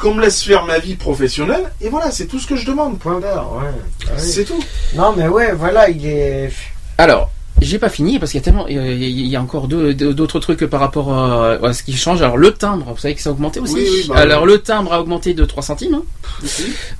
Qu'on 0.00 0.14
me 0.14 0.22
laisse 0.22 0.42
faire 0.42 0.64
ma 0.64 0.78
vie 0.78 0.94
professionnelle, 0.96 1.70
et 1.80 1.88
voilà, 1.90 2.10
c'est 2.10 2.26
tout 2.26 2.38
ce 2.38 2.46
que 2.46 2.56
je 2.56 2.64
demande. 2.66 2.98
Point 2.98 3.20
barre, 3.20 3.52
ouais. 3.56 3.68
Ah 4.06 4.10
oui. 4.16 4.22
C'est 4.22 4.44
tout. 4.44 4.62
Non, 4.96 5.12
mais 5.16 5.28
ouais, 5.28 5.52
voilà, 5.52 5.90
il 5.90 6.06
est. 6.06 6.50
Alors, 6.96 7.30
j'ai 7.60 7.78
pas 7.78 7.90
fini 7.90 8.18
parce 8.18 8.30
qu'il 8.32 8.40
y 8.40 8.42
a 8.42 8.44
tellement, 8.44 8.66
il 8.68 8.76
y 8.76 8.78
a- 8.78 8.86
il 8.92 9.26
y 9.26 9.36
a 9.36 9.42
encore 9.42 9.68
d'autres 9.68 10.40
trucs 10.40 10.64
par 10.64 10.80
rapport 10.80 11.12
à, 11.12 11.52
à 11.62 11.72
ce 11.74 11.82
qui 11.82 11.94
change. 11.94 12.22
Alors 12.22 12.38
le 12.38 12.52
timbre, 12.52 12.86
vous 12.94 12.96
savez 12.98 13.14
que 13.14 13.20
ça 13.20 13.28
a 13.28 13.32
augmenté 13.32 13.60
aussi. 13.60 13.74
Oui, 13.74 13.86
oui, 13.90 14.04
bah, 14.08 14.14
Alors 14.16 14.46
le 14.46 14.58
timbre 14.60 14.94
a 14.94 15.00
augmenté 15.02 15.34
de 15.34 15.44
3 15.44 15.62
centimes. 15.62 15.96
hein. 15.96 16.46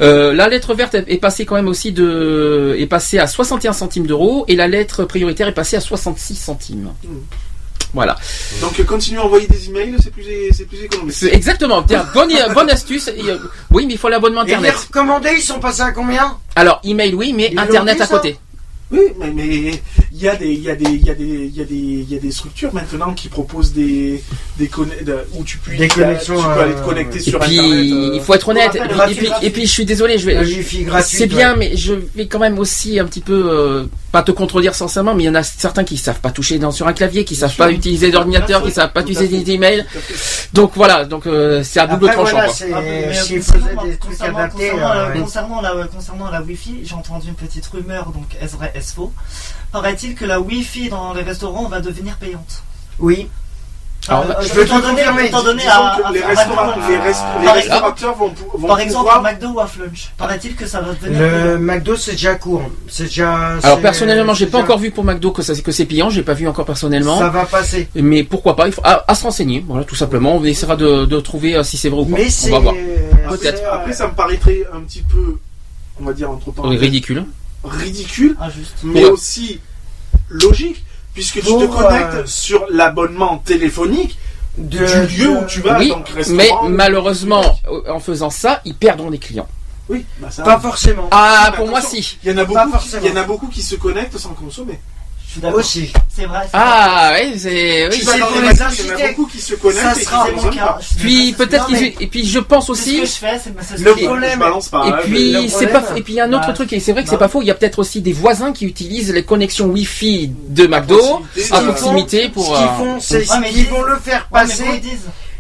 Euh, 0.01 0.35
la 0.35 0.49
lettre 0.51 0.75
verte 0.75 0.95
est 0.95 1.17
passée 1.21 1.47
quand 1.47 1.55
même 1.55 1.69
aussi 1.69 1.93
de, 1.93 2.77
est 2.79 2.87
passée 2.87 3.19
à 3.19 3.27
61 3.27 3.73
centimes 3.73 4.07
d'euros 4.07 4.45
et 4.49 4.57
la 4.57 4.69
lettre 4.69 5.05
prioritaire 5.05 5.49
est 5.49 5.55
passée 5.55 5.77
à 5.77 5.81
66 5.81 6.35
centimes. 6.35 6.91
Mm. 7.05 7.09
Voilà. 7.93 8.17
Donc 8.61 8.79
euh, 8.79 8.85
continuez 8.85 9.21
à 9.21 9.25
envoyer 9.25 9.47
des 9.47 9.69
emails, 9.69 9.97
c'est 10.03 10.13
plus, 10.13 10.25
c'est 10.53 10.65
plus 10.67 10.85
économique. 10.85 11.13
C'est 11.15 11.33
exactement. 11.35 11.83
Tiens, 11.83 12.07
bonne, 12.15 12.31
bonne 12.55 12.71
astuce. 12.71 13.09
Euh, 13.09 13.39
Oui, 13.71 13.87
mais 13.87 13.95
il 13.95 13.99
faut 13.99 14.09
l'abonnement 14.09 14.43
Et 14.45 14.49
les 14.49 14.55
internet. 14.55 14.75
recommandés, 14.77 15.33
ils 15.37 15.43
sont 15.43 15.59
passés 15.61 15.83
à 15.83 15.91
combien 15.93 16.37
Alors 16.55 16.81
email 16.85 17.15
oui, 17.15 17.33
mais 17.37 17.49
Ils 17.53 17.59
internet 17.59 17.97
dit, 17.97 18.03
à 18.03 18.07
côté. 18.07 18.37
Oui, 18.93 19.03
mais 19.21 19.31
mais 19.31 19.47
il 20.13 20.21
y 20.21 20.29
a 20.29 20.35
des 20.35 20.49
il 20.51 20.63
y 20.65 20.69
a 20.69 20.75
des 20.75 20.85
il 20.91 21.07
y 21.07 21.11
a 21.11 21.15
des 21.15 21.25
il 21.25 21.57
y 21.57 21.61
a 21.61 21.65
des 21.65 21.75
il 21.77 22.13
y 22.13 22.17
a 22.17 22.19
des 22.19 22.33
structures 22.33 22.75
maintenant 22.75 23.15
qui 23.15 23.29
proposent 23.29 23.73
des 23.73 24.21
des 24.59 24.69
de- 25.07 25.19
où 25.35 25.45
tu 25.45 25.59
peux 25.59 25.77
Des 25.77 25.87
tu 25.87 26.01
connexions, 26.01 26.35
peux 26.43 26.61
aller 26.61 26.75
te 26.75 26.79
euh, 26.81 26.85
connecter 26.85 27.19
Et 27.19 27.21
sur 27.21 27.39
puis, 27.39 27.61
internet. 27.61 27.93
euh, 27.93 28.11
il 28.17 28.21
faut 28.21 28.35
être 28.35 28.49
honnête. 28.49 28.75
Et 28.75 28.81
rappelle, 28.81 28.89
puis, 28.89 28.97
gratuit, 28.97 29.15
et 29.15 29.19
puis, 29.21 29.27
gratuit. 29.29 29.47
et 29.47 29.51
puis, 29.51 29.67
je 29.67 29.71
suis 29.73 29.85
désolé, 29.85 30.19
je 30.19 30.27
vais. 30.27 30.45
C'est 31.03 31.29
bien, 31.29 31.53
ouais. 31.53 31.57
mais 31.71 31.77
je 31.77 31.95
vais 32.17 32.27
quand 32.27 32.41
même 32.41 32.59
aussi 32.59 32.99
un 32.99 33.05
petit 33.05 33.21
peu, 33.21 33.45
euh, 33.49 33.85
pas 34.13 34.23
te 34.23 34.31
contredire 34.33 34.75
sincèrement, 34.75 35.15
mais 35.15 35.25
il 35.25 35.27
y 35.27 35.31
en 35.31 35.35
a 35.35 35.43
certains 35.43 35.85
qui 35.85 35.97
savent 35.97 36.21
pas 36.21 36.31
toucher 36.31 36.59
dans, 36.59 36.73
sur 36.73 36.87
un 36.89 36.93
clavier, 36.93 37.25
qui 37.25 37.37
savent 37.37 37.51
sûr. 37.51 37.65
pas 37.65 37.71
utiliser 37.71 38.11
d'ordinateur, 38.11 38.63
qui 38.63 38.71
savent 38.71 38.93
pas 38.93 39.03
utiliser 39.03 39.29
des 39.29 39.53
emails. 39.53 39.87
Donc 40.53 40.73
voilà, 40.75 41.05
donc 41.05 41.27
euh, 41.27 41.63
c'est 41.63 41.81
à 41.81 41.87
double 41.87 42.07
Après, 42.09 42.17
tranchant. 42.17 42.53
voilà, 42.69 42.93
des 43.85 43.97
trucs 43.99 44.21
adaptés. 44.21 44.73
Euh, 44.73 45.13
ouais. 45.13 45.21
concernant, 45.21 45.61
la, 45.61 45.87
concernant 45.87 46.31
la 46.31 46.43
Wi-Fi, 46.43 46.81
j'ai 46.85 46.95
entendu 46.95 47.29
une 47.29 47.35
petite 47.35 47.67
rumeur, 47.67 48.11
donc 48.11 48.27
est-ce 48.41 48.57
vrai, 48.57 48.73
est-ce 48.75 48.95
faux? 48.95 49.13
Paraît-il 49.73 50.15
que 50.15 50.25
la 50.25 50.41
Wi-Fi 50.41 50.89
dans 50.89 51.15
les 51.15 51.23
restaurants 51.23 51.69
va 51.69 51.81
devenir 51.81 52.17
payante. 52.17 52.63
Oui. 52.99 53.29
Alors, 54.11 54.25
Euh, 54.31 54.35
je 54.43 54.49
peux 54.53 54.63
étant 54.65 54.77
te 54.81 54.83
donné, 54.87 54.97
confirmer. 55.03 55.27
étant 55.27 55.43
donné 55.45 55.63
à, 55.67 55.97
que 55.99 56.07
à- 56.07 56.11
les, 56.13 56.23
à 56.23 56.29
les, 56.89 56.97
rest- 56.99 57.23
les 57.41 57.45
Par 57.47 57.55
restaurateurs 57.55 58.17
vont, 58.17 58.33
vont 58.55 58.67
par 58.69 58.81
exemple, 58.81 59.05
pouvoir 59.07 59.23
McDo 59.23 59.49
ou 59.53 59.61
à 59.61 59.67
Flunch, 59.67 60.11
paraît-il 60.19 60.57
que 60.57 60.67
ça 60.67 60.81
va 60.81 60.93
devenir 60.95 61.21
Le. 61.21 61.59
McDo, 61.59 61.95
c'est 61.97 62.13
déjà 62.13 62.35
court. 62.35 62.63
C'est 62.89 63.05
déjà. 63.05 63.57
Alors 63.63 63.81
personnellement, 63.81 64.35
j'ai 64.35 64.47
pas 64.47 64.59
déjà- 64.59 64.65
encore 64.65 64.79
vu 64.79 64.91
pour 64.91 65.05
McDo 65.05 65.31
que 65.31 65.43
ça 65.43 65.55
que 65.55 65.73
c'est 65.73 65.85
payant, 65.87 66.11
j'ai 66.11 66.23
pas 66.23 66.35
vu 66.35 66.49
encore 66.49 66.65
personnellement. 66.67 67.19
Ça 67.19 67.29
va 67.29 67.45
passer. 67.47 67.89
Mais 67.95 68.25
pourquoi 68.25 68.57
pas, 68.57 68.67
il 68.67 68.73
faut 68.73 68.83
à, 68.85 69.05
à 69.07 69.15
se 69.15 69.23
renseigner, 69.23 69.65
voilà 69.67 69.85
tout 69.85 69.95
simplement. 69.97 70.37
On 70.37 70.45
essaiera 70.45 70.75
de, 70.77 71.05
de 71.07 71.21
trouver 71.21 71.55
euh, 71.57 71.63
si 71.63 71.77
c'est 71.77 71.89
vrai 71.89 72.01
ou 72.01 72.05
pas. 72.07 72.17
Mais 72.17 72.27
On 72.27 72.31
c'est. 72.31 72.51
va 72.51 72.59
voir. 72.59 72.75
Après, 73.25 73.39
Peut-être. 73.39 73.63
après, 73.73 73.93
ça 73.93 74.09
me 74.09 74.15
paraîtrait 74.15 74.65
un 74.75 74.81
petit 74.81 75.03
peu, 75.03 75.37
on 76.01 76.05
va 76.05 76.13
dire 76.13 76.29
entre 76.31 76.51
parenthèses, 76.51 76.81
ridicule. 76.81 77.25
ridicule, 77.63 78.37
Injuste. 78.41 78.75
mais 78.83 79.05
Ouais. 79.05 79.11
aussi 79.11 79.61
logique, 80.29 80.85
puisque 81.21 81.41
tu 81.47 81.53
te 81.53 81.67
connectes 81.67 82.15
euh, 82.15 82.27
sur 82.27 82.65
l'abonnement 82.71 83.39
téléphonique 83.39 84.19
de- 84.57 84.79
du 85.07 85.17
lieu 85.19 85.29
où 85.31 85.45
tu 85.47 85.61
vas, 85.61 85.79
Oui, 85.79 85.91
donc 85.91 86.09
mais 86.31 86.51
malheureusement, 86.69 87.43
euh, 87.71 87.93
en 87.93 88.01
faisant 88.01 88.31
ça, 88.31 88.61
ils 88.65 88.75
perdront 88.75 89.11
des 89.11 89.19
clients. 89.19 89.49
Oui, 89.89 90.05
bah 90.19 90.29
ça. 90.31 90.43
Pas 90.45 90.59
forcément. 90.59 91.09
Ah, 91.11 91.49
Mais 91.51 91.57
pour 91.57 91.69
moi 91.69 91.81
si. 91.81 92.19
Il 92.25 92.31
y 92.31 92.35
en 92.35 92.39
a 92.39 92.45
Pas 92.45 92.47
beaucoup, 92.47 92.65
qui, 92.67 92.71
forcément. 92.73 93.03
il 93.05 93.09
y 93.11 93.13
en 93.13 93.17
a 93.21 93.25
beaucoup 93.25 93.47
qui 93.49 93.63
se 93.63 93.75
connectent 93.75 94.19
sans 94.19 94.31
consommer. 94.31 94.79
Je 95.31 95.35
suis 95.35 95.41
d'accord. 95.43 95.61
Aussi. 95.61 95.93
C'est 96.09 96.25
vrai. 96.25 96.41
Ah, 96.53 97.13
oui, 97.15 97.39
c'est. 97.39 97.89
Oui. 97.89 97.99
Tu 98.01 98.05
vas 98.05 98.13
c'est 98.15 98.19
dans 98.19 98.27
pour 98.27 98.35
les 98.35 98.41
les 98.41 98.47
magasins, 98.49 98.69
il 98.77 98.85
y 98.85 98.89
en 98.89 98.91
a 98.91 98.95
inciter. 98.95 99.09
beaucoup 99.15 99.27
qui 99.31 99.41
se 99.41 99.55
connectent 99.55 99.81
Ça 99.81 99.93
et 99.93 100.01
qui 100.01 100.05
consomment 100.35 100.51
cas. 100.57 100.79
Puis 100.99 101.27
c'est- 101.39 101.47
peut-être 101.47 101.67
et 102.01 102.07
puis 102.09 102.27
je 102.27 102.39
pense 102.41 102.67
ce 102.67 102.73
aussi 102.73 102.99
que 103.01 103.07
je 103.07 103.11
fais, 103.13 103.39
c'est 103.43 103.55
c'est 103.63 103.77
ce 103.79 103.83
Le 103.85 103.95
problème- 103.95 104.43
et 104.43 104.45
hein, 104.75 104.99
puis 105.05 105.49
c'est 105.49 105.69
pas 105.69 105.85
et 105.95 106.03
puis 106.03 106.15
il 106.15 106.17
y 106.17 106.21
a 106.21 106.25
un 106.25 106.33
autre 106.33 106.49
Bah, 106.49 106.53
truc 106.53 106.73
et 106.73 106.81
c'est 106.81 106.91
vrai 106.91 107.05
que 107.05 107.09
c'est 107.09 107.15
bah. 107.15 107.27
pas 107.27 107.29
faux, 107.29 107.43
il 107.43 107.47
y 107.47 107.51
a 107.53 107.55
peut-être 107.55 107.79
aussi 107.79 108.01
des 108.01 108.13
voisins 108.13 108.53
qui 108.53 108.65
utilisent 108.67 109.13
les 109.13 109.23
connexions 109.23 109.67
Wi-Fi 109.67 110.33
de 110.49 110.67
McDo 110.67 111.23
à 111.53 111.61
proximité 111.61 112.29
pour 112.31 112.47
Ce 112.57 112.59
qu'ils 112.61 112.77
font, 112.77 112.99
c'est 113.01 113.31
Ouais, 113.31 113.39
mais 113.41 113.51
qu'ils 113.51 113.59
ils 113.61 113.69
vont 113.69 113.83
le 113.85 113.99
faire 113.99 114.27
passer. 114.33 114.83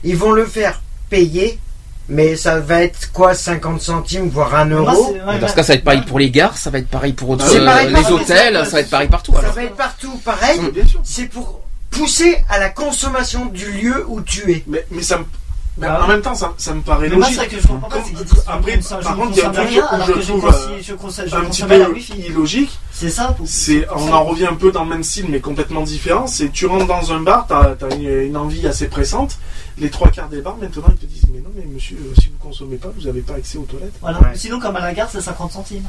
Ils 0.04 0.16
vont 0.16 0.30
le 0.30 0.46
faire 0.46 0.80
payer 1.10 1.58
Mais 2.10 2.34
ça 2.36 2.58
va 2.58 2.82
être 2.82 3.12
quoi 3.12 3.34
50 3.34 3.80
centimes, 3.80 4.28
voire 4.28 4.54
1 4.54 4.64
Moi, 4.66 4.78
euro 4.80 5.12
ouais, 5.26 5.38
Dans 5.38 5.46
ce 5.48 5.54
cas, 5.54 5.62
ça 5.62 5.72
va 5.72 5.78
être 5.78 5.84
pareil 5.84 6.02
pour 6.02 6.18
les 6.18 6.30
gares, 6.30 6.56
ça 6.58 6.68
va 6.70 6.78
être 6.78 6.88
pareil 6.88 7.12
pour 7.12 7.36
pareil 7.38 7.56
euh, 7.58 7.64
partout, 7.64 7.94
les 7.96 8.12
hôtels, 8.12 8.54
ça- 8.56 8.64
ça 8.64 8.70
va 8.72 8.80
être 8.80 8.90
pareil 8.90 9.08
partout. 9.08 9.32
Ça 9.32 9.38
alors. 9.38 9.52
va 9.54 9.62
être 9.64 9.76
partout 9.76 10.20
pareil. 10.24 10.60
Sûr. 10.88 11.00
C'est 11.04 11.26
pour 11.26 11.60
pousser 11.90 12.44
à 12.48 12.58
la 12.58 12.68
consommation 12.68 13.46
du 13.46 13.70
lieu 13.70 14.04
où 14.08 14.20
tu 14.22 14.50
es. 14.52 14.64
Mais, 14.66 14.84
mais 14.90 15.02
ça 15.02 15.18
me. 15.18 15.24
mais 15.78 15.86
Bah 15.86 16.00
en 16.04 16.08
même 16.08 16.20
temps, 16.20 16.34
ça, 16.34 16.52
ça 16.58 16.74
me 16.74 16.80
paraît 16.80 17.08
Mais 17.08 17.16
moi, 17.16 17.26
logique. 17.28 17.48
que 17.48 17.60
je 17.60 17.66
comprends 17.68 17.88
pas, 17.88 17.98
disent 17.98 18.42
Après, 18.48 18.72
je 18.72 18.76
ne 18.76 18.82
consomme- 18.82 19.00
par 19.02 19.12
je 19.16 19.20
contre, 19.20 19.30
il 19.32 19.38
y 19.38 19.42
a 19.42 19.48
un 19.48 19.52
truc 19.52 19.66
que 20.14 20.20
je 20.20 20.26
trouve, 20.28 20.46
euh, 20.46 21.38
un 21.38 21.44
petit 21.44 21.62
peu 21.62 21.92
wifi. 21.92 22.12
illogique. 22.28 22.78
C'est 22.92 23.10
ça. 23.10 23.36
C'est, 23.46 23.86
on 23.94 24.12
en 24.12 24.24
revient 24.24 24.46
un 24.46 24.54
peu 24.54 24.72
dans 24.72 24.82
le 24.82 24.90
même 24.90 25.04
style, 25.04 25.26
mais 25.28 25.38
complètement 25.40 25.82
différent. 25.82 26.26
C'est 26.26 26.50
tu 26.50 26.66
rentres 26.66 26.86
dans 26.86 27.12
un 27.12 27.20
bar, 27.20 27.46
t'as 27.48 27.74
as 27.88 27.94
une, 27.94 28.08
une 28.26 28.36
envie 28.36 28.66
assez 28.66 28.88
pressante. 28.88 29.38
Les 29.80 29.90
trois 29.90 30.08
quarts 30.10 30.28
des 30.28 30.42
bars, 30.42 30.56
maintenant, 30.56 30.84
ils 30.90 30.96
te 30.96 31.06
disent 31.06 31.24
Mais 31.32 31.40
non, 31.40 31.50
mais 31.56 31.64
monsieur, 31.64 31.96
euh, 31.96 32.14
si 32.20 32.28
vous 32.28 32.38
consommez 32.38 32.76
pas, 32.76 32.88
vous 32.96 33.06
n'avez 33.06 33.22
pas 33.22 33.34
accès 33.34 33.58
aux 33.58 33.64
toilettes. 33.64 33.94
Voilà. 34.00 34.18
Ouais. 34.20 34.26
Sinon, 34.34 34.60
comme 34.60 34.76
à 34.76 34.80
la 34.80 34.92
gare, 34.92 35.08
c'est 35.10 35.20
50 35.20 35.52
centimes. 35.52 35.84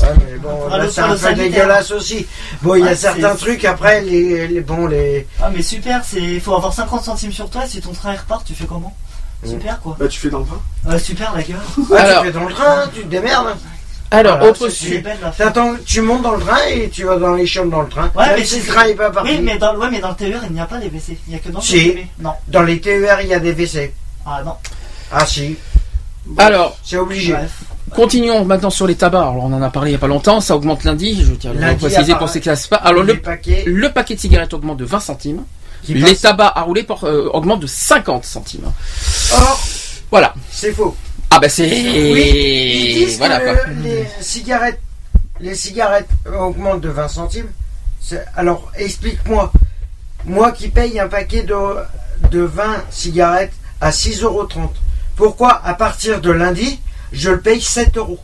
Ouais, 0.00 0.08
mais 0.26 0.38
bon, 0.38 0.66
là, 0.68 0.88
c'est 0.90 1.00
un 1.02 1.14
peu 1.16 1.34
dégueulasse 1.34 1.90
aussi. 1.92 2.26
Bon, 2.62 2.74
il 2.74 2.84
y 2.84 2.88
a 2.88 2.92
Ah, 2.92 2.96
certains 2.96 3.36
trucs, 3.36 3.64
après, 3.64 4.00
les, 4.02 4.48
les 4.48 4.60
bon, 4.60 4.86
les... 4.86 5.26
Ah, 5.40 5.50
mais 5.54 5.62
super, 5.62 6.02
il 6.16 6.40
faut 6.40 6.54
avoir 6.54 6.72
50 6.72 7.04
centimes 7.04 7.32
sur 7.32 7.48
toi. 7.48 7.66
Si 7.66 7.80
ton 7.80 7.92
train 7.92 8.12
il 8.14 8.18
repart, 8.18 8.44
tu 8.44 8.54
fais 8.54 8.66
comment? 8.66 8.96
Mm. 9.44 9.50
Super 9.50 9.80
quoi. 9.80 9.96
Bah, 9.98 10.08
tu 10.08 10.18
fais 10.18 10.30
dans 10.30 10.40
le 10.40 10.46
train. 10.46 10.60
Ouais, 10.86 10.98
super 10.98 11.32
la 11.34 11.42
gueule. 11.42 11.56
Ah, 11.92 11.96
Alors- 11.96 12.22
tu 12.22 12.26
fais 12.26 12.32
dans 12.32 12.44
le 12.48 12.54
train, 12.54 12.88
tu 12.94 13.02
te 13.02 13.06
démerdes. 13.06 13.56
Alors, 14.10 14.36
Voilà, 14.38 14.50
autre 14.50 14.68
sujet. 14.68 15.02
tu 15.86 16.00
montes 16.02 16.22
dans 16.22 16.32
le 16.36 16.40
train 16.40 16.58
et 16.70 16.88
tu 16.88 17.04
vas 17.04 17.16
dans 17.16 17.34
les 17.34 17.46
chiottes 17.46 17.70
dans 17.70 17.82
le 17.82 17.88
train. 17.88 18.10
Ouais, 18.14 18.26
Même 18.26 18.38
mais 18.38 18.44
si 18.44 18.60
c'est- 18.60 18.66
le 18.68 18.72
train 18.72 18.86
n'est 18.86 18.94
pas 18.94 19.10
parti. 19.10 19.30
Oui, 19.32 19.40
mais 19.42 19.58
dans, 19.58 19.76
ouais, 19.76 19.88
mais 19.90 20.00
dans 20.00 20.10
le 20.10 20.14
TER, 20.14 20.40
il 20.46 20.52
n'y 20.52 20.60
a 20.60 20.66
pas 20.66 20.78
les 20.78 20.88
WC. 20.88 21.18
Il 21.26 21.30
n'y 21.30 21.36
a 21.36 21.38
que 21.40 21.48
dans 21.48 21.58
le 21.58 21.64
Si. 21.64 21.72
TGV. 21.72 22.06
Non. 22.20 22.32
Dans 22.48 22.62
les 22.62 22.80
TER, 22.80 23.20
il 23.22 23.28
y 23.28 23.34
a 23.34 23.40
des 23.40 23.52
WC. 23.52 23.92
Ah 24.24 24.42
non. 24.44 24.54
Ah 25.10 25.26
si, 25.26 25.56
Alors, 26.38 26.76
c'est 26.84 26.96
obligé. 26.96 27.32
Bref. 27.32 27.50
continuons 27.94 28.44
maintenant 28.44 28.70
sur 28.70 28.86
les 28.86 28.94
tabacs. 28.94 29.20
Alors, 29.22 29.44
on 29.44 29.52
en 29.52 29.62
a 29.62 29.70
parlé 29.70 29.90
il 29.90 29.92
n'y 29.92 29.96
a 29.96 30.00
pas 30.00 30.06
longtemps, 30.06 30.40
ça 30.40 30.54
augmente 30.56 30.84
lundi, 30.84 31.22
je 31.24 31.32
tiens 31.34 31.50
à 31.60 31.72
le 31.72 31.76
préciser 31.76 32.14
pour 32.14 32.28
ces 32.28 32.40
classes 32.40 32.66
pas. 32.66 32.76
Alors, 32.76 33.02
le, 33.02 33.18
paquets 33.20 33.64
le 33.66 33.90
paquet 33.92 34.14
de 34.14 34.20
cigarettes 34.20 34.54
augmente 34.54 34.78
de 34.78 34.84
20 34.84 35.00
centimes, 35.00 35.42
les 35.88 36.16
tabacs 36.16 36.52
à 36.54 36.62
rouler 36.62 36.86
euh, 37.04 37.28
augmentent 37.32 37.60
de 37.60 37.66
50 37.66 38.24
centimes. 38.24 38.72
Or, 39.32 39.60
Voilà. 40.10 40.34
c'est 40.50 40.72
faux. 40.72 40.96
Ah 41.30 41.40
bah 41.40 41.48
c'est... 41.48 41.68
Oui, 41.68 42.30
ils 42.34 42.94
disent 43.06 43.18
voilà 43.18 43.40
que 43.40 43.54
quoi. 43.56 43.72
les 43.82 44.06
cigarettes, 44.20 44.80
les 45.40 45.54
cigarettes 45.54 46.08
augmentent 46.38 46.80
de 46.80 46.88
20 46.90 47.08
centimes. 47.08 47.48
C'est- 48.00 48.24
Alors, 48.36 48.70
explique-moi. 48.76 49.52
Moi 50.24 50.52
qui 50.52 50.68
paye 50.68 50.98
un 51.00 51.08
paquet 51.08 51.42
de, 51.42 51.56
de 52.30 52.40
20 52.40 52.84
cigarettes 52.90 53.52
à 53.80 53.90
6,30 53.90 54.22
euros, 54.24 54.48
pourquoi 55.16 55.60
à 55.64 55.74
partir 55.74 56.20
de 56.20 56.30
lundi, 56.30 56.80
je 57.12 57.30
le 57.30 57.40
paye 57.40 57.60
7 57.60 57.96
euros? 57.96 58.18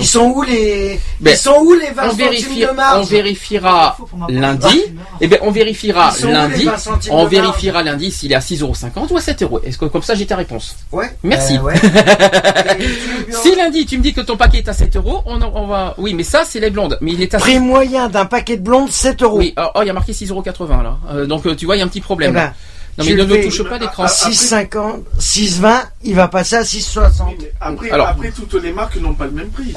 Ils 0.00 0.06
sont 0.06 0.26
où 0.34 0.42
les, 0.42 1.00
Ben, 1.20 1.32
ils 1.32 1.36
sont 1.36 1.56
où 1.60 1.72
les 1.74 1.90
20 1.90 2.02
On, 2.04 2.10
centimes 2.10 2.18
vérifie, 2.26 2.60
de 2.60 2.70
marge 2.70 2.98
on 3.00 3.02
vérifiera 3.04 3.96
lundi. 4.28 4.82
Eh 5.20 5.30
on 5.42 5.50
vérifiera 5.50 6.12
lundi. 6.28 6.58
les 6.60 6.64
20 6.64 6.76
centimes 6.78 7.12
On 7.14 7.26
vérifiera 7.26 7.82
lundi 7.82 8.10
s'il 8.10 8.32
est 8.32 8.36
à 8.36 8.40
6,50€ 8.40 9.10
ou 9.12 9.16
à 9.16 9.20
7€. 9.20 9.64
Est-ce 9.64 9.78
que 9.78 9.84
comme 9.86 10.02
ça 10.02 10.14
j'ai 10.14 10.26
ta 10.26 10.36
réponse 10.36 10.76
Ouais. 10.92 11.10
Merci. 11.22 11.56
Euh, 11.56 11.60
ouais. 11.62 11.74
Si 13.30 13.54
lundi 13.54 13.86
tu 13.86 13.98
me 13.98 14.02
dis 14.02 14.12
que 14.12 14.20
ton 14.20 14.36
paquet 14.36 14.58
est 14.58 14.68
à 14.68 14.72
7€, 14.72 15.22
on, 15.26 15.40
en- 15.42 15.52
on 15.54 15.66
va. 15.66 15.94
Oui, 15.98 16.14
mais 16.14 16.22
ça 16.22 16.42
c'est 16.46 16.60
les 16.60 16.70
blondes. 16.70 16.98
Mais 17.00 17.12
il 17.12 17.22
est 17.22 17.34
à. 17.34 17.38
Prix 17.38 17.58
moyen 17.58 18.08
d'un 18.08 18.24
paquet 18.26 18.56
de 18.56 18.62
blondes, 18.62 18.90
7 18.90 19.22
euros. 19.22 19.38
Oui, 19.38 19.52
alors, 19.56 19.72
oh, 19.76 19.78
il 19.82 19.86
y 19.86 19.90
a 19.90 19.92
marqué 19.92 20.12
6,80€ 20.12 20.82
là. 20.82 20.96
Euh, 21.12 21.26
donc 21.26 21.46
euh, 21.46 21.54
tu 21.54 21.66
vois, 21.66 21.76
il 21.76 21.80
y 21.80 21.82
a 21.82 21.84
un 21.84 21.88
petit 21.88 21.98
Eh 21.98 22.02
problème. 22.02 22.32
ben, 22.34 22.52
non 22.98 23.04
mais 23.04 23.14
ne, 23.14 23.24
le 23.24 23.42
touche 23.44 23.62
pas 23.64 23.78
l'écran. 23.78 24.04
à 24.04 24.06
6,50, 24.08 25.02
6,20, 25.18 25.82
il 26.04 26.14
va 26.14 26.28
passer 26.28 26.56
à 26.56 26.62
6,60. 26.62 27.22
Oui, 27.28 27.46
après, 27.60 27.90
Alors- 27.90 28.08
après, 28.08 28.30
toutes 28.30 28.54
les 28.62 28.72
marques 28.72 28.96
n'ont 28.96 29.14
pas 29.14 29.24
le 29.26 29.30
même 29.32 29.48
prix. 29.50 29.74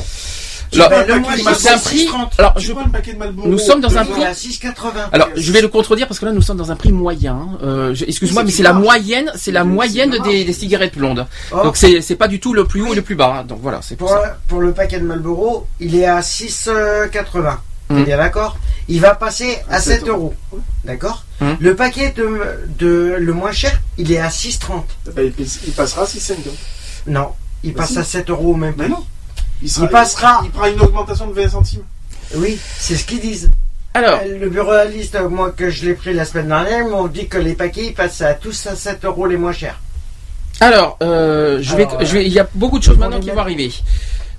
Alors, 0.73 0.89
c'est 1.57 1.69
un 1.69 1.77
prix. 1.77 2.05
6,30. 2.07 2.31
Alors 2.39 2.59
je. 2.59 2.73
Nous 3.45 3.57
sommes 3.59 3.79
dans 3.79 3.97
un 3.97 4.03
prix- 4.03 4.13
Il 4.17 4.21
est 4.23 4.25
vingt, 4.25 4.31
à 4.31 4.33
6,80. 4.33 5.09
Alors 5.13 5.29
je 5.35 5.51
vais 5.53 5.61
le 5.61 5.67
contredire 5.69 6.07
parce 6.07 6.19
que 6.19 6.25
là 6.25 6.33
nous 6.33 6.41
sommes 6.41 6.57
dans 6.57 6.71
un 6.71 6.75
prix 6.75 6.91
moyen. 6.91 7.49
Euh, 7.63 7.93
je- 7.93 8.03
Excuse-moi, 8.03 8.43
Mais 8.43 8.51
c'est 8.51 8.63
la 8.63 8.73
moyenne, 8.73 9.31
c'est 9.35 9.51
la 9.53 9.63
moyenne 9.63 10.17
des, 10.25 10.43
des 10.43 10.53
cigarettes 10.53 10.97
blondes. 10.97 11.27
Or, 11.51 11.63
Donc 11.63 11.77
c'est 11.77 12.15
pas 12.17 12.27
du 12.27 12.39
tout 12.41 12.53
le 12.53 12.65
plus 12.65 12.81
haut 12.81 12.91
et 12.91 12.95
le 12.95 13.03
plus 13.03 13.15
bas. 13.15 13.37
hein. 13.39 13.43
Donc 13.45 13.59
voilà, 13.61 13.79
c'est 13.81 13.95
pour 13.95 14.07
pour, 14.09 14.17
ça. 14.17 14.37
pour 14.49 14.59
le 14.59 14.73
paquet 14.73 14.99
de 14.99 15.05
Marlboro, 15.05 15.67
il 15.79 15.95
est 15.95 16.05
à 16.05 16.19
6,80. 16.21 17.57
Mhm. 17.89 18.03
bien 18.05 18.17
d'accord? 18.17 18.57
Il 18.87 19.01
va 19.01 19.15
passer 19.15 19.57
à 19.69 19.75
À 19.75 19.79
7 19.79 19.99
7 20.01 20.09
euros. 20.09 20.33
D'accord? 20.83 21.23
Mhm. 21.41 21.57
Le 21.59 21.75
paquet 21.75 22.11
de, 22.15 22.67
de 22.79 23.15
le 23.19 23.33
moins 23.33 23.51
cher, 23.51 23.79
il 23.97 24.11
est 24.11 24.19
à 24.19 24.29
6,30. 24.29 24.83
bah, 25.15 25.21
il, 25.23 25.33
il 25.39 25.73
passera 25.73 26.03
à 26.03 26.05
6,50. 26.05 26.35
Non, 27.07 27.29
il 27.63 27.73
Bah 27.73 27.81
passe 27.81 27.91
si. 27.93 27.99
à 27.99 28.03
7 28.03 28.29
euros 28.29 28.53
au 28.53 28.55
même 28.55 28.73
Mais 28.77 28.85
prix. 28.85 28.93
non. 28.93 29.05
Il, 29.61 29.69
sera- 29.71 29.85
Il 29.85 29.89
passera. 29.89 30.41
Il, 30.43 30.51
prend 30.51 30.65
une 30.67 30.79
augmentation 30.81 31.27
de 31.27 31.33
20 31.33 31.49
centimes. 31.49 31.83
Oui, 32.35 32.57
c'est 32.79 32.95
ce 32.95 33.05
qu'ils 33.05 33.21
disent. 33.21 33.49
Alors, 33.93 34.19
Euh, 34.25 34.39
Le 34.39 34.49
buraliste, 34.49 35.17
moi 35.29 35.51
que 35.51 35.69
je 35.69 35.85
l'ai 35.85 35.93
pris 35.93 36.13
la 36.13 36.25
semaine 36.25 36.47
dernière, 36.49 36.85
m'ont 36.87 37.07
dit 37.07 37.27
que 37.27 37.37
les 37.37 37.53
paquets 37.53 37.85
ils 37.87 37.93
passent 37.93 38.21
à 38.21 38.33
tous 38.33 38.67
à 38.67 38.75
7 38.75 39.05
euros 39.05 39.25
les 39.27 39.37
moins 39.37 39.53
chers. 39.53 39.79
alors, 40.59 40.97
euh, 41.01 41.59
je 41.61 41.75
vais, 41.75 41.87
je 42.01 42.13
vais, 42.13 42.25
il 42.25 42.33
y 42.33 42.39
a 42.39 42.47
beaucoup 42.55 42.79
de 42.79 42.83
choses 42.83 42.97
maintenant 42.97 43.19
qui 43.19 43.29
vont 43.29 43.39
arriver. 43.39 43.71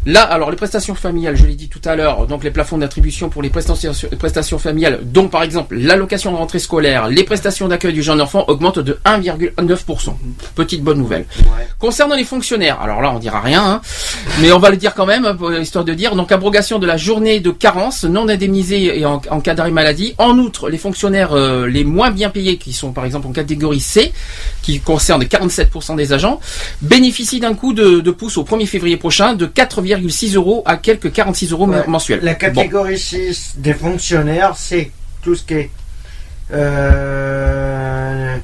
Là, 0.06 0.22
alors 0.22 0.52
les 0.52 0.56
prestations 0.56 0.94
familiales, 0.94 1.36
je 1.36 1.46
l'ai 1.46 1.56
dit 1.56 1.68
tout 1.68 1.80
à 1.84 1.96
l'heure, 1.96 2.28
donc 2.28 2.44
les 2.44 2.52
plafonds 2.52 2.78
d'attribution 2.78 3.28
pour 3.28 3.42
les 3.42 3.50
prestations, 3.50 3.90
prestations 4.20 4.56
familiales, 4.56 5.00
dont 5.02 5.26
par 5.26 5.42
exemple 5.42 5.76
l'allocation 5.76 6.30
de 6.30 6.36
rentrée 6.36 6.60
scolaire, 6.60 7.08
les 7.08 7.24
prestations 7.24 7.66
d'accueil 7.66 7.92
du 7.92 8.04
jeune 8.04 8.20
enfant 8.20 8.44
augmentent 8.46 8.78
de 8.78 9.00
1,9%. 9.04 10.14
Petite 10.54 10.84
bonne 10.84 10.98
nouvelle. 10.98 11.26
Concernant 11.80 12.14
les 12.14 12.22
fonctionnaires, 12.22 12.80
alors 12.80 13.02
là 13.02 13.12
on 13.12 13.18
dira 13.18 13.40
rien, 13.40 13.64
hein, 13.64 13.80
mais 14.40 14.52
on 14.52 14.60
va 14.60 14.70
le 14.70 14.76
dire 14.76 14.94
quand 14.94 15.06
même, 15.06 15.36
histoire 15.60 15.84
de 15.84 15.92
dire, 15.92 16.14
donc 16.14 16.30
abrogation 16.30 16.78
de 16.78 16.86
la 16.86 16.96
journée 16.96 17.40
de 17.40 17.50
carence 17.50 18.04
non 18.04 18.28
indemnisée 18.28 19.00
et 19.00 19.04
en, 19.04 19.20
en 19.28 19.40
cas 19.40 19.54
d'arrêt 19.54 19.72
maladie. 19.72 20.14
En 20.18 20.38
outre, 20.38 20.70
les 20.70 20.78
fonctionnaires 20.78 21.32
euh, 21.32 21.66
les 21.66 21.82
moins 21.82 22.12
bien 22.12 22.30
payés, 22.30 22.58
qui 22.58 22.72
sont 22.72 22.92
par 22.92 23.06
exemple 23.06 23.26
en 23.26 23.32
catégorie 23.32 23.80
C, 23.80 24.12
qui 24.62 24.78
concerne 24.78 25.24
47% 25.24 25.96
des 25.96 26.12
agents, 26.12 26.38
bénéficient 26.80 27.40
d'un 27.40 27.54
coup 27.54 27.72
de, 27.72 27.98
de 27.98 28.10
pouce 28.12 28.38
au 28.38 28.44
1er 28.44 28.66
février 28.66 28.96
prochain 28.96 29.34
de 29.34 29.46
4,6 29.96 30.34
euros 30.36 30.62
à 30.66 30.76
quelques 30.76 31.12
46 31.12 31.52
euros 31.52 31.66
Ouais. 31.68 31.84
mensuels. 31.86 32.20
La 32.22 32.32
Bon. 32.32 32.38
catégorie 32.38 32.98
6 32.98 33.54
des 33.58 33.74
fonctionnaires, 33.74 34.54
c'est 34.56 34.90
tout 35.22 35.34
ce 35.34 35.42
qui 35.44 35.54
est 35.54 35.70
euh, 37.06 38.36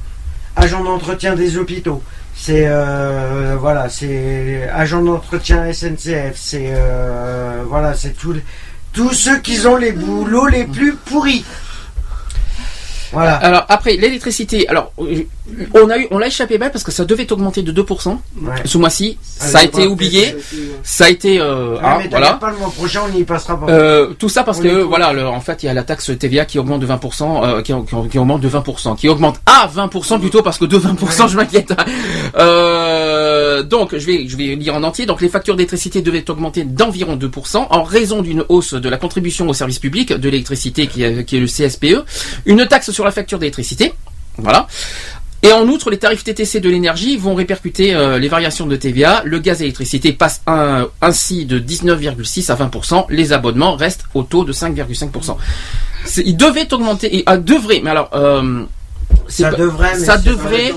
agent 0.55 0.83
d'entretien 0.83 1.35
des 1.35 1.57
hôpitaux. 1.57 2.01
C'est 2.35 2.65
euh, 2.67 3.55
voilà, 3.59 3.89
c'est 3.89 4.67
agent 4.73 5.01
d'entretien 5.01 5.71
SNCF. 5.71 6.33
C'est 6.35 6.69
euh, 6.71 7.63
voilà, 7.67 7.93
c'est 7.93 8.17
tous 8.17 8.33
les- 8.33 8.43
tous 8.91 9.13
ceux 9.13 9.39
qui 9.39 9.65
ont 9.67 9.75
les 9.77 9.91
boulots 9.91 10.47
les 10.47 10.65
plus 10.65 10.93
pourris. 10.95 11.45
Voilà. 13.13 13.35
Alors 13.35 13.65
après 13.69 13.95
l'électricité, 13.95 14.67
alors 14.67 14.91
euh, 14.99 15.23
on 15.73 15.89
a 15.89 15.97
eu, 15.97 16.07
on 16.11 16.17
l'a 16.17 16.27
échappé 16.27 16.57
belle 16.57 16.71
parce 16.71 16.83
que 16.83 16.91
ça 16.91 17.05
devait 17.05 17.31
augmenter 17.31 17.61
de 17.61 17.71
2% 17.71 18.17
Ouais. 18.41 18.51
ce 18.65 18.77
mois-ci. 18.77 19.17
Ah, 19.39 19.45
Ça 19.45 19.59
a 19.59 19.63
été 19.63 19.87
oublié, 19.87 20.25
Ça, 20.25 20.35
c'est- 20.49 20.57
ça 20.83 21.05
a 21.05 21.09
été 21.09 21.39
euh, 21.39 21.73
Ouais, 21.75 21.79
hein, 21.83 21.97
mais 21.99 22.07
voilà. 22.09 22.33
pas, 22.33 22.49
le 22.51 22.57
mois 22.57 22.71
prochain, 22.71 23.01
on 23.11 23.17
y 23.17 23.23
passera 23.23 23.59
pas. 23.59 23.71
Euh, 23.71 24.13
tout 24.17 24.29
ça 24.29 24.43
parce 24.43 24.59
On 24.59 24.63
que 24.63 24.81
voilà, 24.81 25.13
le- 25.13 25.25
en 25.27 25.39
fait, 25.41 25.63
il 25.63 25.67
y 25.67 25.69
a 25.69 25.73
la 25.73 25.83
taxe 25.83 26.11
TVA 26.17 26.45
qui 26.45 26.59
augmente 26.59 26.81
de 26.81 26.85
20%, 26.87 27.43
euh, 27.43 27.61
qui, 27.61 27.73
qui- 27.73 28.09
qui 28.09 28.17
augmente 28.19 28.41
de 28.41 28.47
20%, 28.49 28.95
qui 28.95 29.07
augmente 29.09 29.39
à 29.45 29.67
20% 29.67 30.19
plutôt 30.19 30.41
parce 30.41 30.57
que 30.57 30.65
de 30.65 30.77
20%, 30.77 31.27
je 31.27 31.37
m'inquiète. 31.37 31.73
Euh, 32.37 33.63
donc, 33.63 33.95
je 33.97 34.05
vais, 34.05 34.27
je 34.27 34.35
vais 34.37 34.55
lire 34.55 34.75
en 34.75 34.83
entier. 34.83 35.05
Donc, 35.05 35.21
les 35.21 35.29
factures 35.29 35.55
d'électricité 35.55 36.01
devaient 36.01 36.29
augmenter 36.29 36.63
d'environ 36.63 37.15
2% 37.15 37.67
en 37.69 37.83
raison 37.83 38.21
d'une 38.21 38.43
hausse 38.49 38.73
de 38.73 38.89
la 38.89 38.97
contribution 38.97 39.47
au 39.47 39.53
service 39.53 39.79
public 39.79 40.13
de 40.13 40.29
l'électricité 40.29 40.87
qui 40.87 41.03
est 41.03 41.31
le 41.31 41.47
CSPE, 41.47 42.03
une 42.45 42.65
taxe 42.67 42.91
sur 42.91 43.02
la 43.05 43.11
facture 43.11 43.39
d'électricité, 43.39 43.93
voilà. 44.37 44.67
Et 45.45 45.51
en 45.51 45.67
outre, 45.67 45.89
les 45.91 45.97
tarifs 45.99 46.23
TTC 46.23 46.61
de 46.61 46.69
l'énergie 46.69 47.17
vont 47.17 47.35
répercuter 47.35 47.93
euh, 47.93 48.17
les 48.17 48.29
variations 48.29 48.65
de 48.65 48.77
TVA. 48.77 49.23
Le 49.25 49.39
gaz 49.39 49.59
et 49.59 49.65
l'électricité 49.65 50.13
passent 50.13 50.41
un- 50.47 50.87
ainsi 51.01 51.45
de 51.45 51.59
19,6 51.59 52.49
à 52.49 52.55
20%. 52.55 53.05
Les 53.09 53.33
abonnements 53.33 53.75
restent 53.75 54.05
au 54.13 54.23
taux 54.23 54.45
de 54.45 54.53
5,5%. 54.53 55.37
C'est- 56.05 56.23
Il 56.25 56.37
devait 56.37 56.73
augmenter, 56.73 57.17
et, 57.17 57.23
ah, 57.25 57.35
devrait, 57.35 57.81
mais 57.83 57.89
alors, 57.89 58.09
euh, 58.13 58.63
c'est 59.27 59.43
ça 59.43 59.51
pas- 59.51 59.57
devrait, 59.57 59.93
mais 59.99 60.05
ça 60.05 60.17
c'est- 60.17 60.29
devrait- 60.29 60.73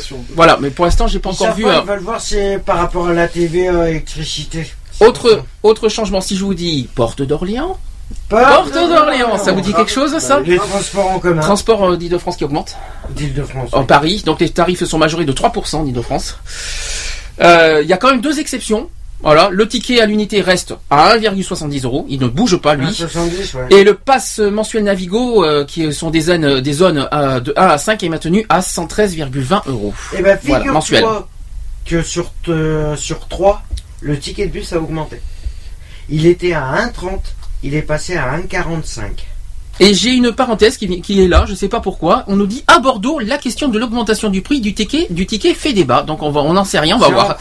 C'est 0.00 0.14
voilà, 0.34 0.58
mais 0.60 0.70
pour 0.70 0.86
l'instant, 0.86 1.06
j'ai 1.06 1.20
pas 1.20 1.30
encore 1.30 1.54
vu. 1.54 1.62
pas, 1.62 1.76
euh, 1.76 1.80
Ils 1.84 1.88
veulent 1.88 2.00
voir 2.00 2.20
si 2.20 2.36
par 2.66 2.78
rapport 2.78 3.06
à 3.06 3.12
la 3.12 3.28
TV 3.28 3.68
euh, 3.68 3.86
électricité. 3.90 4.66
C'est 4.90 5.06
autre, 5.06 5.44
autre 5.62 5.88
changement, 5.88 6.20
si 6.20 6.36
je 6.36 6.44
vous 6.44 6.54
dis 6.54 6.88
Porte 6.96 7.22
d'Orléans, 7.22 7.78
Porte 8.28 8.72
d'Orléans, 8.72 9.38
ça 9.38 9.52
vous 9.52 9.60
dit 9.60 9.72
quelque 9.74 9.90
chose, 9.90 10.16
ça 10.18 10.40
Les 10.40 10.56
transports 10.56 11.10
en 11.10 11.18
commun 11.18 11.40
Transport 11.40 11.84
euh, 11.90 11.96
d'Île-de-France 11.96 12.36
qui 12.36 12.44
augmente. 12.44 12.76
d'Île-de-France. 13.10 13.70
en 13.72 13.84
Paris. 13.84 14.22
Donc 14.24 14.40
les 14.40 14.48
tarifs 14.50 14.84
sont 14.84 14.98
majorés 14.98 15.24
de 15.24 15.32
3% 15.32 15.76
en 15.76 15.86
Ile-de-France. 15.86 16.38
Euh, 17.40 17.80
Il 17.82 17.88
y 17.88 17.92
a 17.92 17.96
quand 17.96 18.10
même 18.10 18.20
deux 18.20 18.38
exceptions. 18.38 18.88
Voilà, 19.22 19.50
le 19.52 19.68
ticket 19.68 20.00
à 20.00 20.06
l'unité 20.06 20.40
reste 20.40 20.74
à 20.88 21.16
1,70 21.18 21.84
euros. 21.84 22.06
Il 22.08 22.20
ne 22.20 22.28
bouge 22.28 22.56
pas 22.56 22.74
lui. 22.74 22.90
70, 22.92 23.54
ouais. 23.54 23.66
Et 23.70 23.84
le 23.84 23.94
pass 23.94 24.38
mensuel 24.38 24.84
Navigo, 24.84 25.44
euh, 25.44 25.66
qui 25.66 25.92
sont 25.92 26.08
des 26.10 26.22
zones, 26.22 26.60
des 26.60 26.72
zones 26.72 27.06
euh, 27.12 27.38
de 27.40 27.52
1 27.54 27.66
à 27.66 27.76
5, 27.78 28.02
est 28.02 28.08
maintenu 28.08 28.46
à 28.48 28.60
113,20 28.60 29.68
euros. 29.68 29.92
Eh 30.16 30.22
ben, 30.22 30.38
Voilà, 30.44 30.72
mensuel. 30.72 31.04
que 31.84 32.02
sur, 32.02 32.32
sur 32.96 33.28
3, 33.28 33.62
le 34.00 34.18
ticket 34.18 34.46
de 34.46 34.52
bus 34.52 34.72
a 34.72 34.78
augmenté. 34.78 35.20
Il 36.08 36.24
était 36.24 36.54
à 36.54 36.62
1,30, 36.86 37.18
il 37.62 37.74
est 37.74 37.82
passé 37.82 38.16
à 38.16 38.38
1,45. 38.38 39.02
Et 39.82 39.94
j'ai 39.94 40.10
une 40.10 40.32
parenthèse 40.32 40.76
qui, 40.76 41.00
qui 41.00 41.22
est 41.22 41.28
là, 41.28 41.46
je 41.48 41.54
sais 41.54 41.68
pas 41.68 41.80
pourquoi. 41.80 42.24
On 42.26 42.36
nous 42.36 42.46
dit 42.46 42.62
à 42.66 42.80
Bordeaux, 42.80 43.18
la 43.18 43.38
question 43.38 43.68
de 43.68 43.78
l'augmentation 43.78 44.28
du 44.28 44.42
prix 44.42 44.60
du 44.60 44.74
ticket, 44.74 45.06
du 45.08 45.24
ticket 45.26 45.54
fait 45.54 45.72
débat. 45.72 46.02
Donc 46.02 46.22
on 46.22 46.30
va, 46.30 46.42
on 46.42 46.52
n'en 46.52 46.64
sait 46.64 46.80
rien, 46.80 46.96
on 46.96 46.98
va 46.98 47.08
voir. 47.08 47.38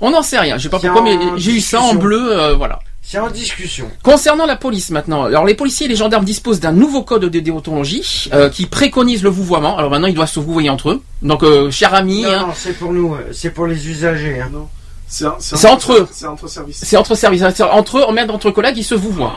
On 0.00 0.10
n'en 0.10 0.22
sait 0.22 0.38
rien. 0.38 0.56
Je 0.56 0.62
sais 0.62 0.68
pas 0.70 0.78
pourquoi, 0.78 1.02
mais 1.02 1.18
j'ai 1.36 1.52
eu 1.52 1.60
ça 1.60 1.78
en 1.80 1.82
discussion. 1.82 2.00
bleu, 2.02 2.38
euh, 2.40 2.54
voilà. 2.54 2.78
C'est 3.02 3.18
en 3.18 3.28
discussion. 3.30 3.90
Concernant 4.02 4.44
la 4.46 4.56
police 4.56 4.90
maintenant, 4.90 5.24
alors 5.24 5.44
les 5.44 5.54
policiers 5.54 5.86
et 5.86 5.88
les 5.88 5.96
gendarmes 5.96 6.24
disposent 6.24 6.60
d'un 6.60 6.72
nouveau 6.72 7.02
code 7.02 7.24
de 7.26 7.38
déontologie 7.40 8.28
euh, 8.34 8.48
qui 8.50 8.64
préconise 8.66 9.22
le 9.22 9.28
vouvoiement. 9.30 9.76
Alors 9.78 9.90
maintenant 9.90 10.08
ils 10.08 10.14
doivent 10.14 10.28
se 10.30 10.40
vouvoyer 10.40 10.70
entre 10.70 10.90
eux. 10.90 11.02
Donc 11.22 11.42
euh, 11.42 11.70
cher 11.70 11.94
ami, 11.94 12.22
Non, 12.22 12.30
hein, 12.30 12.40
non, 12.48 12.52
c'est 12.54 12.78
pour 12.78 12.92
nous, 12.94 13.14
c'est 13.32 13.50
pour 13.50 13.66
les 13.66 13.88
usagers. 13.88 14.40
hein. 14.40 14.48
Non. 14.52 14.68
C'est 15.08 15.66
entre 15.68 15.92
eux. 15.94 16.08
C'est 16.12 16.26
entre 16.26 16.48
services. 16.48 16.80
c'est 16.82 16.96
entre 16.96 17.14
services, 17.14 17.42
entre 17.60 17.98
eux, 17.98 18.02
en 18.04 18.12
merde 18.12 18.30
entre 18.30 18.50
collègues, 18.50 18.76
ils 18.76 18.84
se 18.84 18.94
vouvoient. 18.94 19.34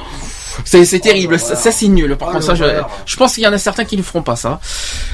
C'est 0.66 0.84
c'est 0.84 1.00
terrible, 1.00 1.40
ça, 1.40 1.56
ça, 1.56 1.72
c'est 1.72 1.88
nul. 1.88 2.18
Par 2.18 2.28
Oh, 2.28 2.32
contre 2.34 2.46
ça, 2.46 2.56
je, 2.56 3.16
pense 3.16 3.36
qu'il 3.36 3.44
y 3.44 3.48
en 3.48 3.54
a 3.54 3.58
certains 3.58 3.86
qui 3.86 3.96
ne 3.96 4.02
feront 4.04 4.22
pas 4.22 4.36
ça. 4.36 4.60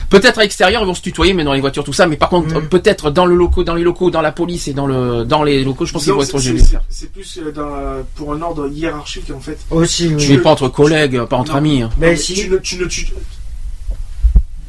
Peut-être 0.10 0.40
à 0.40 0.42
l'extérieur 0.42 0.82
ils 0.82 0.88
vont 0.88 0.96
se 0.96 1.02
tutoyer, 1.02 1.34
mais 1.34 1.44
dans 1.44 1.54
les 1.54 1.62
voitures 1.62 1.84
tout 1.84 1.94
ça. 1.94 2.08
Mais 2.08 2.18
par 2.18 2.30
contre 2.30 2.56
Mm. 2.60 2.70
peut-être 2.70 3.12
dans 3.12 3.28
le 3.28 3.36
locaux, 3.36 3.64
dans 3.64 3.76
les 3.76 3.84
locaux, 3.84 4.10
dans 4.10 4.22
la 4.24 4.32
police 4.32 4.68
et 4.68 4.74
dans 4.74 4.88
le 4.88 5.26
dans 5.26 5.44
les 5.44 5.64
locaux, 5.64 5.86
je 5.86 5.94
pense 5.94 6.06
qu'ils 6.06 6.14
vont 6.14 6.24
être 6.24 6.36
de 6.36 6.58
c'est- 6.90 7.12
plus 7.12 7.38
euh, 7.38 7.52
dans, 7.52 8.04
pour 8.16 8.34
un 8.34 8.42
ordre 8.42 8.68
hiérarchique 8.68 9.30
en 9.36 9.40
fait. 9.40 9.60
Aussi, 9.70 10.08
oui. 10.08 10.16
Je 10.20 10.34
vais 10.34 10.40
pas 10.42 10.50
entre 10.50 10.70
collègues, 10.70 11.22
pas 11.26 11.38
entre 11.38 11.52
Non. 11.52 11.58
amis. 11.60 11.82
hein. 11.84 11.90
Mais 12.00 12.08
Non, 12.08 12.12
mais 12.14 12.18
si. 12.18 12.34
Tu 12.34 12.50
ne, 12.50 12.58
tu 12.58 12.78
ne, 12.78 12.86
tu... 12.86 13.08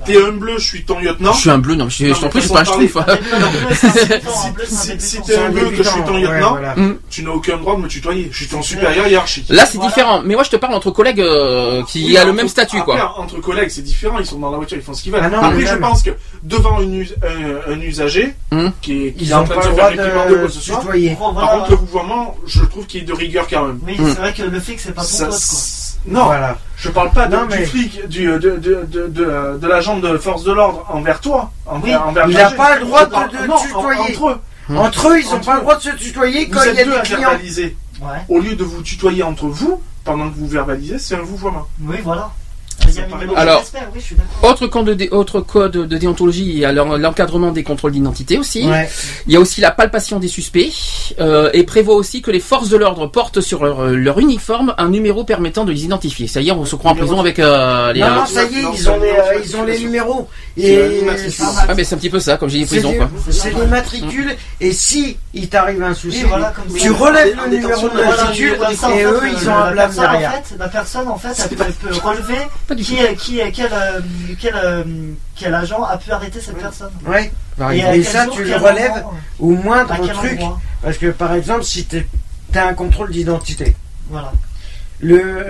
T'es 0.07 0.17
un 0.23 0.33
bleu, 0.33 0.55
je 0.59 0.65
suis 0.65 0.85
ton 0.85 0.99
lieutenant. 1.01 1.33
Je 1.33 1.41
suis 1.41 1.51
un 1.51 1.59
bleu, 1.59 1.75
non, 1.75 1.89
je, 1.89 1.99
t'en 2.15 2.27
mais 2.27 2.29
prie, 2.31 2.41
je 2.41 2.45
suis 2.47 2.55
pas 2.55 2.61
un 2.61 2.65
schtroumpf. 2.65 2.97
Un 2.97 3.01
un 3.03 4.99
Si, 4.99 5.21
t'es 5.23 5.37
un 5.37 5.51
bleu, 5.51 5.71
que 5.71 5.83
je 5.83 5.89
suis 5.89 6.03
ton 6.03 6.17
lieutenant, 6.17 6.57
tu 7.11 7.23
n'as 7.25 7.31
aucun 7.31 7.57
droit 7.57 7.77
de 7.77 7.83
me 7.83 7.89
tutoyer. 7.89 8.29
Je 8.31 8.37
suis 8.39 8.47
ton 8.47 8.63
supérieur 8.63 9.07
hiérarchique. 9.07 9.47
Là, 9.49 9.67
c'est 9.67 9.79
différent. 9.79 10.23
Mais 10.25 10.35
moi, 10.35 10.45
je 10.45 10.51
te 10.51 10.57
parle 10.57 10.75
entre 10.75 10.91
collègues 10.91 11.21
euh, 11.21 11.83
qui 11.85 12.17
a 12.17 12.25
le 12.25 12.33
même 12.33 12.49
statut, 12.49 12.81
quoi. 12.83 13.19
Entre 13.19 13.41
collègues, 13.41 13.71
c'est 13.71 13.83
différent. 13.83 14.19
Ils 14.19 14.27
sont 14.27 14.39
dans 14.39 14.51
la 14.51 14.57
voiture, 14.57 14.77
ils 14.77 14.83
font 14.83 14.95
ce 14.95 15.03
qu'ils 15.03 15.13
veulent. 15.13 15.23
Ah 15.25 15.39
après, 15.47 15.55
mais 15.59 15.67
je 15.67 15.75
pense 15.77 16.03
que 16.03 16.11
devant 16.43 16.79
un, 16.81 17.73
un 17.73 17.81
usager 17.81 18.35
Hum. 18.51 18.73
qui 18.81 19.09
est, 19.09 19.33
en 19.35 19.41
n'ont 19.41 19.45
train 19.45 19.55
pas 19.57 19.61
de 19.61 19.63
faire 19.67 19.73
droit 19.75 19.87
réprimander 19.89 20.33
ou 20.35 20.39
quoi 20.39 20.43
de 20.43 20.47
que 20.47 20.53
ce 20.53 20.61
soit. 20.61 20.77
Par 20.79 21.51
contre, 21.53 21.71
le 21.71 21.77
vouvoiement, 21.77 22.37
je 22.47 22.65
trouve 22.65 22.87
qu'il 22.87 23.03
est 23.03 23.05
de 23.05 23.13
rigueur 23.13 23.47
quand 23.49 23.67
même. 23.67 23.79
Oui, 23.87 23.95
Mm. 23.99 24.07
c'est 24.09 24.21
vrai 24.21 24.33
que 24.33 24.43
le 24.43 24.61
flic, 24.61 24.81
c'est 24.81 24.95
pas 24.95 25.03
ton 25.05 25.19
pote, 25.19 25.29
quoi. 25.29 25.59
Non, 26.07 26.25
Voilà. 26.25 26.57
je 26.77 26.89
parle 26.91 27.11
pas 27.13 27.27
de- 27.27 27.37
Non, 27.37 27.47
du 27.47 27.67
flic, 27.67 28.07
du, 28.09 28.27
de, 28.27 28.39
de, 28.39 28.57
de, 28.57 29.07
de, 29.09 29.59
de 29.61 29.67
l'agent 29.69 29.99
de 29.99 30.17
force 30.19 30.45
de 30.45 30.53
l'ordre 30.53 30.85
envers 30.89 31.21
toi. 31.21 31.51
Oui, 31.67 31.73
Envers, 31.95 32.07
envers 32.07 32.27
il 32.29 32.35
Berger. 32.37 32.55
a 32.55 32.57
pas 32.57 32.79
le 32.79 32.85
droit 32.87 33.05
de- 33.07 33.11
parle- 33.11 33.31
de 33.31 33.47
non, 33.47 33.55
en- 33.55 33.59
tutoyer. 33.59 34.01
Entre 34.01 34.29
eux. 34.31 34.41
Hum. 34.71 34.77
Entre 34.79 35.09
eux, 35.09 35.21
ils 35.21 35.31
n'ont 35.31 35.41
pas 35.41 35.55
le 35.55 35.61
droit 35.63 35.77
de 35.77 35.81
se 35.83 35.91
tutoyer 35.91 36.45
Vous 36.47 36.53
quand 36.53 36.61
il 36.67 36.75
y 36.75 36.81
a 36.81 36.85
deux 36.85 36.93
à 36.95 37.01
des 37.01 37.03
clients. 37.09 37.21
verbaliser. 37.31 37.77
Ouais. 38.01 38.09
Au 38.29 38.39
lieu 38.39 38.55
de 38.55 38.65
vous 38.65 38.83
tutoyer 38.83 39.23
entre 39.23 39.47
vous, 39.47 39.83
pendant 40.05 40.29
que 40.31 40.37
vous 40.37 40.47
verbalisez, 40.47 40.99
c'est 40.99 41.15
un 41.17 41.23
vouvoiement. 41.23 41.67
Oui, 41.83 41.97
voilà. 42.05 42.31
Alors-. 43.37 43.65
Autre 44.43 44.67
code, 44.67 44.87
de, 44.87 44.95
dé- 44.95 45.09
autre 45.11 45.41
code 45.41 45.73
de 45.73 45.97
déontologie, 45.99 46.45
il 46.45 46.59
y 46.59 46.65
a 46.65 46.73
l'en- 46.73 46.97
l'encadrement 46.97 47.51
des 47.53 47.63
contrôles 47.63 47.93
d'identité 47.93 48.39
aussi. 48.39 48.67
Ouais. 48.69 48.89
Il 49.27 49.33
y 49.33 49.37
a 49.37 49.41
aussi 49.41 49.61
la 49.61 49.71
palpation 49.71 50.19
des 50.19 50.29
suspects 50.29 50.71
euh, 51.21 51.51
et 51.53 51.65
prévoit 51.65 51.95
aussi 51.97 52.23
que 52.23 52.31
les 52.31 52.41
forces 52.41 52.69
de 52.69 52.77
l'ordre 52.77 53.07
portent 53.07 53.41
sur 53.41 53.65
leur, 53.65 53.81
euh, 53.81 53.95
leur 53.97 54.19
uniforme 54.19 54.75
un 54.79 54.89
numéro 54.89 55.25
permettant 55.25 55.65
de 55.65 55.73
les 55.73 55.85
identifier. 55.85 56.27
Ça 56.29 56.41
y 56.41 56.49
est, 56.49 56.53
on 56.53 56.65
se 56.65 56.77
croit 56.77 56.93
en 56.93 56.95
prison 56.95 57.21
avec 57.21 57.39
euh, 57.39 57.93
les. 57.93 58.01
Non, 58.01 58.11
non, 58.11 58.27
ça 58.27 58.45
y 58.45 58.59
est, 58.59 58.63
Non, 58.63 58.73
ils 58.75 58.91
ont 58.91 59.01
les, 59.01 59.09
euh, 59.11 59.41
ils 59.45 59.57
ont 59.57 59.65
les 59.65 59.79
numéros. 59.79 60.29
Et. 60.57 61.03
Ah, 61.69 61.75
mais 61.77 61.85
c'est 61.85 61.95
un 61.95 61.99
petit 61.99 62.11
peu 62.11 62.21
ça, 62.21 62.37
comme 62.37 62.49
j'ai 62.49 62.59
dit 62.59 62.67
c'est 62.67 62.81
prison, 62.81 63.09
c'est 63.31 63.55
des 63.55 63.67
matricules. 63.67 64.37
Et 64.61 64.73
si 64.73 65.17
il 65.35 65.49
t'arrive 65.49 65.83
un 65.83 65.95
souci, 65.95 66.21
Oui, 66.23 66.29
voilà, 66.29 66.53
comme 66.53 66.75
tu 66.75 66.91
relèves 66.91 67.37
le 67.45 67.57
numéro 67.57 67.89
de 67.89 67.95
matricule 67.95 68.59
et 68.97 69.03
eux, 69.05 69.21
ils 69.31 69.49
ont 69.49 69.55
un 69.55 69.75
la 69.75 69.87
blâme 69.89 70.11
derrière. 70.13 70.33
fait, 70.33 70.57
la 70.59 70.69
personne, 70.69 71.09
en 71.09 71.19
fait, 71.19 71.49
elle 71.51 71.57
peut, 71.57 71.95
relever 72.03 72.39
qui, 72.77 72.97
qui, 73.19 73.39
est- 73.41 73.53
quel, 73.53 73.73
euh, 73.73 74.01
quel, 74.41 74.55
euh, 74.55 74.85
quel 75.37 75.55
agent 75.55 75.83
a 75.83 75.97
pu 75.99 76.11
arrêter 76.13 76.41
cette 76.41 76.59
personne? 76.59 76.93
Ouais. 77.07 77.31
Par 77.57 77.73
Et 77.73 78.03
ça, 78.03 78.25
jour, 78.25 78.35
tu 78.37 78.45
le 78.45 78.57
relèves 78.57 78.91
moment, 78.93 79.15
Au 79.41 79.51
moindre 79.51 79.93
à 79.93 79.99
quel 79.99 80.13
truc. 80.15 80.33
endroit? 80.41 80.61
Parce 80.83 80.97
que 80.99 81.07
par 81.11 81.35
exemple, 81.35 81.65
si 81.65 81.87
tu 81.87 82.07
as 82.55 82.67
un 82.67 82.75
contrôle 82.75 83.11
d'identité, 83.11 83.75
Voilà. 84.09 84.33
le 85.01 85.45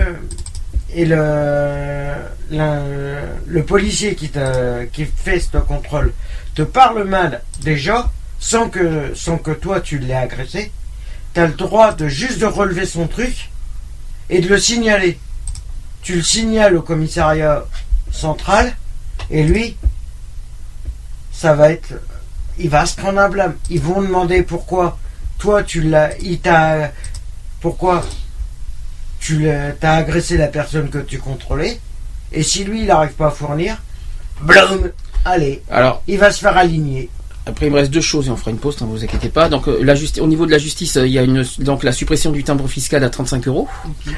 et 0.93 1.05
le 1.05 2.13
le, 2.51 3.19
le 3.45 3.63
policier 3.63 4.15
qui 4.15 4.31
fait 5.15 5.39
ce 5.39 5.57
contrôle 5.57 6.13
te 6.55 6.63
parle 6.63 7.03
mal 7.03 7.41
déjà 7.61 8.09
sans 8.39 8.69
que 8.69 9.11
sans 9.13 9.37
que 9.37 9.51
toi 9.51 9.81
tu 9.81 9.99
l'aies 9.99 10.15
agressé, 10.15 10.71
tu 11.35 11.39
as 11.41 11.45
le 11.45 11.53
droit 11.53 11.93
de 11.93 12.07
juste 12.07 12.39
de 12.39 12.47
relever 12.47 12.87
son 12.87 13.05
truc 13.07 13.51
et 14.31 14.39
de 14.41 14.47
le 14.47 14.57
signaler. 14.57 15.19
Tu 16.01 16.15
le 16.15 16.23
signales 16.23 16.75
au 16.77 16.81
commissariat 16.81 17.65
central 18.11 18.73
et 19.29 19.43
lui 19.43 19.77
ça 21.31 21.53
va 21.53 21.71
être 21.71 21.93
il 22.57 22.69
va 22.69 22.85
se 22.85 22.95
prendre 22.95 23.19
un 23.19 23.29
blâme. 23.29 23.55
Ils 23.69 23.79
vont 23.81 24.01
demander 24.01 24.43
pourquoi 24.43 24.97
toi 25.37 25.63
tu 25.63 25.81
l'as 25.81 26.17
il 26.19 26.39
t'a 26.39 26.91
pourquoi 27.61 28.03
tu 29.19 29.39
l'as- 29.39 29.71
t'as 29.73 29.95
agressé 29.95 30.37
la 30.37 30.47
personne 30.47 30.89
que 30.89 30.97
tu 30.99 31.19
contrôlais, 31.19 31.79
et 32.31 32.43
si 32.43 32.63
lui 32.63 32.81
il 32.81 32.87
n'arrive 32.87 33.11
pas 33.13 33.27
à 33.27 33.31
fournir, 33.31 33.77
blum, 34.41 34.91
allez, 35.25 35.61
Alors, 35.69 36.01
il 36.07 36.17
va 36.17 36.31
se 36.31 36.39
faire 36.39 36.55
aligner. 36.57 37.09
Après, 37.45 37.65
il 37.67 37.71
me 37.71 37.77
reste 37.77 37.91
deux 37.91 38.01
choses 38.01 38.27
et 38.27 38.29
on 38.31 38.35
fera 38.35 38.51
une 38.51 38.57
pause, 38.57 38.79
ne 38.81 38.85
vous 38.85 39.03
inquiétez 39.03 39.29
pas. 39.29 39.49
Donc, 39.49 39.67
euh, 39.67 39.79
la 39.81 39.95
au 40.21 40.27
niveau 40.27 40.45
de 40.45 40.51
la 40.51 40.57
justice, 40.59 40.97
euh, 40.97 41.07
il 41.07 41.13
y 41.13 41.17
a 41.17 41.23
une, 41.23 41.43
donc 41.59 41.83
la 41.83 41.91
suppression 41.91 42.31
du 42.31 42.43
timbre 42.43 42.67
fiscal 42.67 43.03
à 43.03 43.09
35 43.09 43.47
euros. 43.47 43.67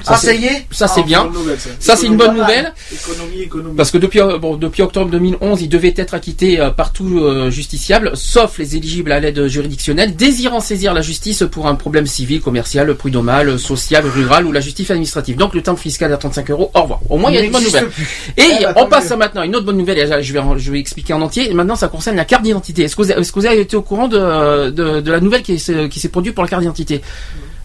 ah, 0.08 0.18
ça 0.18 0.34
y 0.34 0.46
est 0.46 0.66
Ça, 0.72 0.88
c'est 0.88 1.02
Ah, 1.02 1.06
bien. 1.06 1.30
nouvelle, 1.30 1.60
ça. 1.60 1.70
Ça, 1.80 1.96
c'est 1.96 2.08
une 2.08 2.18
bonne 2.18 2.36
nouvelle. 2.36 2.74
Économie, 2.92 3.42
économie. 3.44 3.76
Parce 3.78 3.92
que 3.92 3.98
depuis, 3.98 4.20
euh, 4.20 4.38
bon, 4.38 4.58
depuis 4.58 4.82
octobre 4.82 5.10
2011, 5.12 5.62
il 5.62 5.70
devait 5.70 5.94
être 5.96 6.14
acquitté 6.14 6.58
par 6.76 6.92
tout 6.92 7.50
justiciable, 7.50 8.12
sauf 8.16 8.58
les 8.58 8.76
éligibles 8.76 9.12
à 9.12 9.20
l'aide 9.20 9.48
juridictionnelle, 9.48 10.16
désirant 10.16 10.60
saisir 10.60 10.94
la 10.94 11.02
justice 11.02 11.44
pour 11.50 11.68
un 11.68 11.76
problème 11.76 12.08
civil, 12.08 12.42
commercial, 12.42 12.94
prud'homal, 12.96 13.58
social, 13.60 14.06
rural 14.06 14.46
ou 14.46 14.52
la 14.52 14.60
justice 14.60 14.92
administrative. 14.92 15.38
Donc, 15.38 15.54
le 15.54 15.62
timbre 15.62 15.80
fiscal 15.80 16.12
à 16.12 16.18
35 16.18 16.50
euros, 16.52 16.72
au 16.74 16.82
revoir. 16.82 17.00
Au 17.10 17.18
moins, 17.18 17.32
il 17.32 17.36
y 17.36 17.38
a 17.38 17.44
une 17.44 17.52
bonne 17.52 17.64
nouvelle. 17.64 17.88
plus. 17.88 18.04
Et 18.38 18.44
Eh 18.60 18.64
bah, 18.64 18.74
on 18.78 18.88
passe 18.88 19.10
mieux. 19.12 19.18
maintenant 19.18 19.42
à 19.42 19.46
une 19.46 19.56
autre 19.56 19.66
bonne 19.66 19.78
nouvelle, 19.78 19.98
et 20.00 20.24
je 20.24 20.34
vais, 20.34 20.40
en- 20.40 20.58
je 20.58 20.72
vais 20.72 20.80
expliquer 20.80 21.14
en 21.14 21.22
entier. 21.22 21.50
Et 21.50 21.54
maintenant, 21.54 21.76
ça 21.76 21.88
concerne 21.88 22.16
la 22.18 22.26
carte 22.26 22.44
d'identité. 22.44 22.84
Est-ce 22.84 22.96
que, 22.96 23.02
vous 23.04 23.11
est-ce 23.18 23.32
que 23.32 23.40
vous 23.40 23.46
avez 23.46 23.62
été 23.62 23.76
au 23.76 23.82
courant 23.82 24.08
de, 24.08 24.70
de, 24.70 25.02
de 25.02 25.12
la 25.12 25.20
nouvelle 25.20 25.44
qui 25.44 25.60
s'est 25.60 25.90
qui 25.90 26.00
s'est 26.00 26.10
produite 26.10 26.34
pour 26.36 26.44
la 26.44 26.50
carte 26.50 26.62
d'identité 26.62 27.02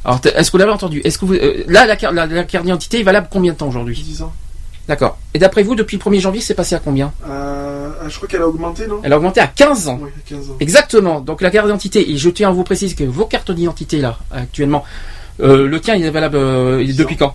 Alors, 0.05 0.20
est-ce 0.24 0.51
que 0.51 0.52
vous 0.52 0.59
l'avez 0.59 0.73
entendu? 0.73 1.01
Est-ce 1.05 1.18
que 1.18 1.24
vous, 1.24 1.35
euh, 1.35 1.64
là, 1.68 1.86
la, 1.86 1.97
carte- 1.97 2.14
la, 2.14 2.27
la 2.27 2.44
carte 2.44 2.64
d'identité 2.64 3.01
est 3.01 3.05
valable 3.05 3.28
combien 3.31 3.52
de 3.52 3.59
temps 3.59 3.68
aujourd'hui? 3.68 4.01
10 4.02 4.23
ans. 4.23 4.32
D'accord. 4.89 5.18
Et 5.35 5.40
d'après 5.40 5.64
vous, 5.64 5.74
depuis 5.74 5.97
le 5.97 6.02
1er 6.10 6.20
janvier, 6.20 6.40
c'est 6.40 6.55
passé 6.55 6.77
à 6.77 6.78
combien? 6.78 7.12
Euh, 7.28 7.90
ah, 8.01 8.09
je 8.09 8.14
crois 8.16 8.28
qu'elle 8.28 8.43
a 8.43 8.47
augmenté, 8.48 8.86
non? 8.86 9.01
Elle 9.02 9.12
a 9.12 9.16
augmenté 9.16 9.40
à 9.40 9.48
15 9.48 9.89
ans. 9.89 9.98
Oui, 10.01 10.10
15 10.28 10.51
ans. 10.51 10.56
Exactement. 10.60 11.20
Donc 11.20 11.40
la 11.43 11.51
carte 11.51 11.66
d'identité, 11.66 12.09
et 12.12 12.16
je 12.16 12.31
tiens 12.31 12.51
à 12.51 12.52
vous 12.52 12.62
préciser 12.62 12.94
que 12.94 13.02
vos 13.02 13.27
cartes 13.27 13.51
d'identité 13.51 13.98
là, 13.98 14.18
actuellement, 14.31 14.85
euh, 15.40 15.66
le 15.66 15.81
tien 15.81 15.97
il 15.97 16.05
est 16.05 16.10
valable 16.10 16.39
depuis 16.94 17.16
quand? 17.16 17.35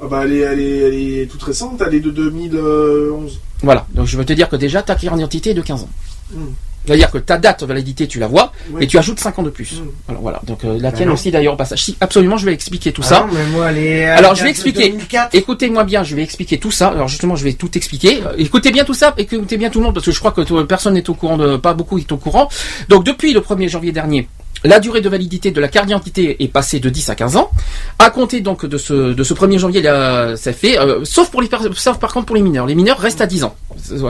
Ah 0.00 0.06
bah, 0.08 0.20
elle, 0.24 0.32
est, 0.32 0.38
elle, 0.40 0.60
est, 0.60 0.78
elle 0.78 0.94
est 0.94 1.26
toute 1.30 1.42
récente, 1.42 1.82
elle 1.84 1.94
est 1.94 2.00
de 2.00 2.10
2011. 2.10 3.40
Voilà. 3.62 3.86
Donc 3.94 4.06
je 4.06 4.16
veux 4.16 4.24
te 4.24 4.32
dire 4.32 4.48
que 4.48 4.56
déjà 4.56 4.82
ta 4.82 4.94
carte 4.94 5.14
d'identité 5.16 5.50
est 5.50 5.54
de 5.54 5.60
15 5.62 5.82
ans. 5.82 5.88
Hmm. 6.32 6.46
C'est-à-dire 6.86 7.10
que 7.10 7.18
ta 7.18 7.38
date 7.38 7.60
de 7.60 7.66
validité, 7.66 8.08
tu 8.08 8.18
la 8.18 8.26
vois, 8.26 8.52
Oui. 8.72 8.82
et 8.84 8.86
tu 8.88 8.98
ajoutes 8.98 9.20
5 9.20 9.38
ans 9.38 9.42
de 9.42 9.50
plus. 9.50 9.80
Alors 10.08 10.20
voilà. 10.22 10.40
Donc 10.44 10.64
euh, 10.64 10.78
la 10.80 10.90
Bah 10.90 10.96
tienne 10.96 11.10
aussi 11.10 11.30
d'ailleurs 11.30 11.54
au 11.54 11.56
passage. 11.56 11.82
Si, 11.84 11.96
absolument, 12.00 12.36
je 12.36 12.46
vais 12.46 12.52
expliquer 12.52 12.92
tout 12.92 13.02
Ah 13.04 13.08
ça. 13.08 13.20
non, 13.20 13.32
mais 13.32 13.46
moi, 13.46 13.70
elle 13.70 13.78
est 13.78 14.04
à 14.06 14.16
Alors, 14.16 14.34
je 14.34 14.42
vais 14.42 14.50
expliquer. 14.50 14.88
2004. 14.90 15.34
Écoutez-moi 15.34 15.84
bien, 15.84 16.02
je 16.02 16.16
vais 16.16 16.22
expliquer 16.22 16.58
tout 16.58 16.70
ça. 16.72 16.88
Alors 16.88 17.08
justement, 17.08 17.36
je 17.36 17.44
vais 17.44 17.52
tout 17.52 17.70
expliquer. 17.78 18.22
Euh, 18.26 18.32
Écoutez 18.38 18.72
bien 18.72 18.84
tout 18.84 18.94
ça, 18.94 19.14
écoutez 19.16 19.56
bien 19.56 19.70
tout 19.70 19.78
le 19.78 19.84
monde, 19.86 19.94
parce 19.94 20.06
que 20.06 20.12
je 20.12 20.18
crois 20.18 20.32
que 20.32 20.62
personne 20.64 20.94
n'est 20.94 21.08
au 21.08 21.14
courant 21.14 21.36
de, 21.36 21.56
pas 21.56 21.74
beaucoup 21.74 21.98
est 21.98 22.10
au 22.12 22.16
courant. 22.16 22.48
Donc 22.88 23.04
depuis 23.04 23.32
le 23.32 23.40
1er 23.40 23.68
janvier 23.68 23.92
dernier, 23.92 24.28
la 24.64 24.78
durée 24.80 25.00
de 25.00 25.08
validité 25.08 25.50
de 25.50 25.60
la 25.60 25.68
carte 25.68 25.86
d'identité 25.86 26.42
est 26.42 26.48
passée 26.48 26.80
de 26.80 26.88
10 26.88 27.10
à 27.10 27.14
15 27.14 27.36
ans. 27.36 27.50
À 27.98 28.10
compter 28.10 28.40
donc 28.40 28.64
de 28.66 28.78
ce, 28.78 29.12
de 29.12 29.24
ce 29.24 29.34
1er 29.34 29.58
janvier, 29.58 29.82
là, 29.82 30.36
ça 30.36 30.52
fait, 30.52 30.78
euh, 30.78 31.04
sauf 31.04 31.30
pour 31.30 31.42
les 31.42 31.48
sauf 31.74 31.98
par 31.98 32.12
contre 32.12 32.26
pour 32.26 32.36
les 32.36 32.42
mineurs. 32.42 32.66
Les 32.66 32.74
mineurs 32.74 32.98
restent 32.98 33.20
à 33.20 33.26
10 33.26 33.44
ans. 33.44 33.54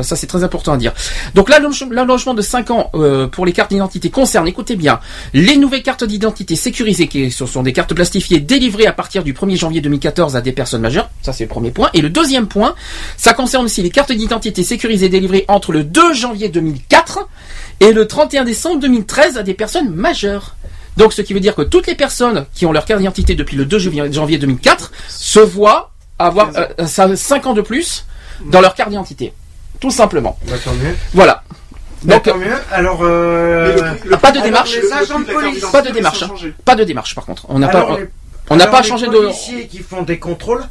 Ça, 0.03 0.17
c'est 0.17 0.27
très 0.27 0.45
important 0.45 0.73
à 0.73 0.77
dire. 0.77 0.93
Donc 1.35 1.49
l'allonge- 1.49 1.89
l'allongement 1.91 2.35
de 2.35 2.43
5 2.43 2.71
ans 2.71 2.91
euh, 2.95 3.27
pour 3.27 3.47
les 3.47 3.53
cartes 3.53 3.71
d'identité 3.71 4.11
concerne, 4.11 4.47
écoutez 4.49 4.77
bien, 4.77 5.01
les 5.35 5.57
nouvelles 5.57 5.83
cartes 5.83 6.05
d'identité 6.05 6.57
sécurisées, 6.57 7.09
qui 7.09 7.31
sont 7.31 7.63
des 7.63 7.73
cartes 7.73 7.95
plastifiées 7.95 8.41
délivrées 8.41 8.87
à 8.87 8.93
partir 8.93 9.23
du 9.23 9.33
1er 9.33 9.57
janvier 9.57 9.81
2014 9.81 10.37
à 10.37 10.41
des 10.41 10.53
personnes 10.53 10.83
majeures. 10.83 11.09
Ça, 11.23 11.33
c'est 11.33 11.45
le 11.45 11.49
premier 11.49 11.71
point. 11.71 11.91
Et 11.95 12.01
le 12.03 12.11
deuxième 12.11 12.47
point, 12.47 12.75
ça 13.17 13.33
concerne 13.35 13.65
aussi 13.65 13.83
les 13.83 13.91
cartes 13.91 14.13
d'identité 14.13 14.63
sécurisées 14.63 15.09
délivrées 15.09 15.45
entre 15.49 15.73
le 15.73 15.85
2 15.85 16.13
janvier 16.15 16.49
2004 16.49 17.29
et 17.83 17.93
le 17.93 18.07
31 18.07 18.45
décembre 18.45 18.81
2013 18.81 19.37
à 19.39 19.43
des 19.43 19.55
personnes 19.55 19.91
majeures. 19.91 20.55
Donc, 20.97 21.13
ce 21.13 21.23
qui 21.23 21.33
veut 21.35 21.41
dire 21.41 21.55
que 21.55 21.63
toutes 21.63 21.87
les 21.87 21.95
personnes 21.95 22.47
qui 22.55 22.65
ont 22.67 22.73
leur 22.73 22.85
carte 22.85 23.01
d'identité 23.01 23.35
depuis 23.35 23.57
le 23.57 23.65
2 23.65 23.79
janvier 23.79 24.13
janvier 24.13 24.39
2004 24.39 24.93
se 25.09 25.41
voient 25.41 25.91
avoir 26.19 26.51
5 26.87 27.47
ans 27.47 27.55
de 27.55 27.63
plus 27.63 28.05
dans 28.47 28.61
leur 28.61 28.75
carte 28.75 28.91
d'identité. 28.91 29.33
Tout 29.81 29.91
simplement. 29.91 30.39
Bah. 30.47 30.55
Voilà. 31.13 31.43
Donc, 32.05 32.25
tant 32.25 32.37
mieux. 32.37 32.55
Alors, 32.71 33.01
euh, 33.03 33.95
le 34.05 34.11
le 34.11 34.17
pas 34.17 34.33
de 34.33 34.41
démarche. 34.41 34.77
les 34.77 34.93
agents 34.93 35.21
de 35.21 35.25
police. 35.25 35.65
Pas 35.73 35.83
de 35.83 35.91
démarche, 35.91 36.25
pas 36.65 36.75
de 36.75 36.85
démarche 36.85 37.15
par 37.15 37.25
contre. 37.25 37.47
On 37.49 37.59
n'a 37.59 37.69
pas. 37.69 37.97
les- 37.99 38.09
On 38.51 38.57
n'a 38.57 38.67
pas 38.67 38.83
les 38.83 38.89
changé 38.89 39.07
de. 39.07 39.13
policiers 39.13 39.67
qui 39.67 39.79
font 39.79 40.03
des 40.03 40.19
contrôles, 40.19 40.63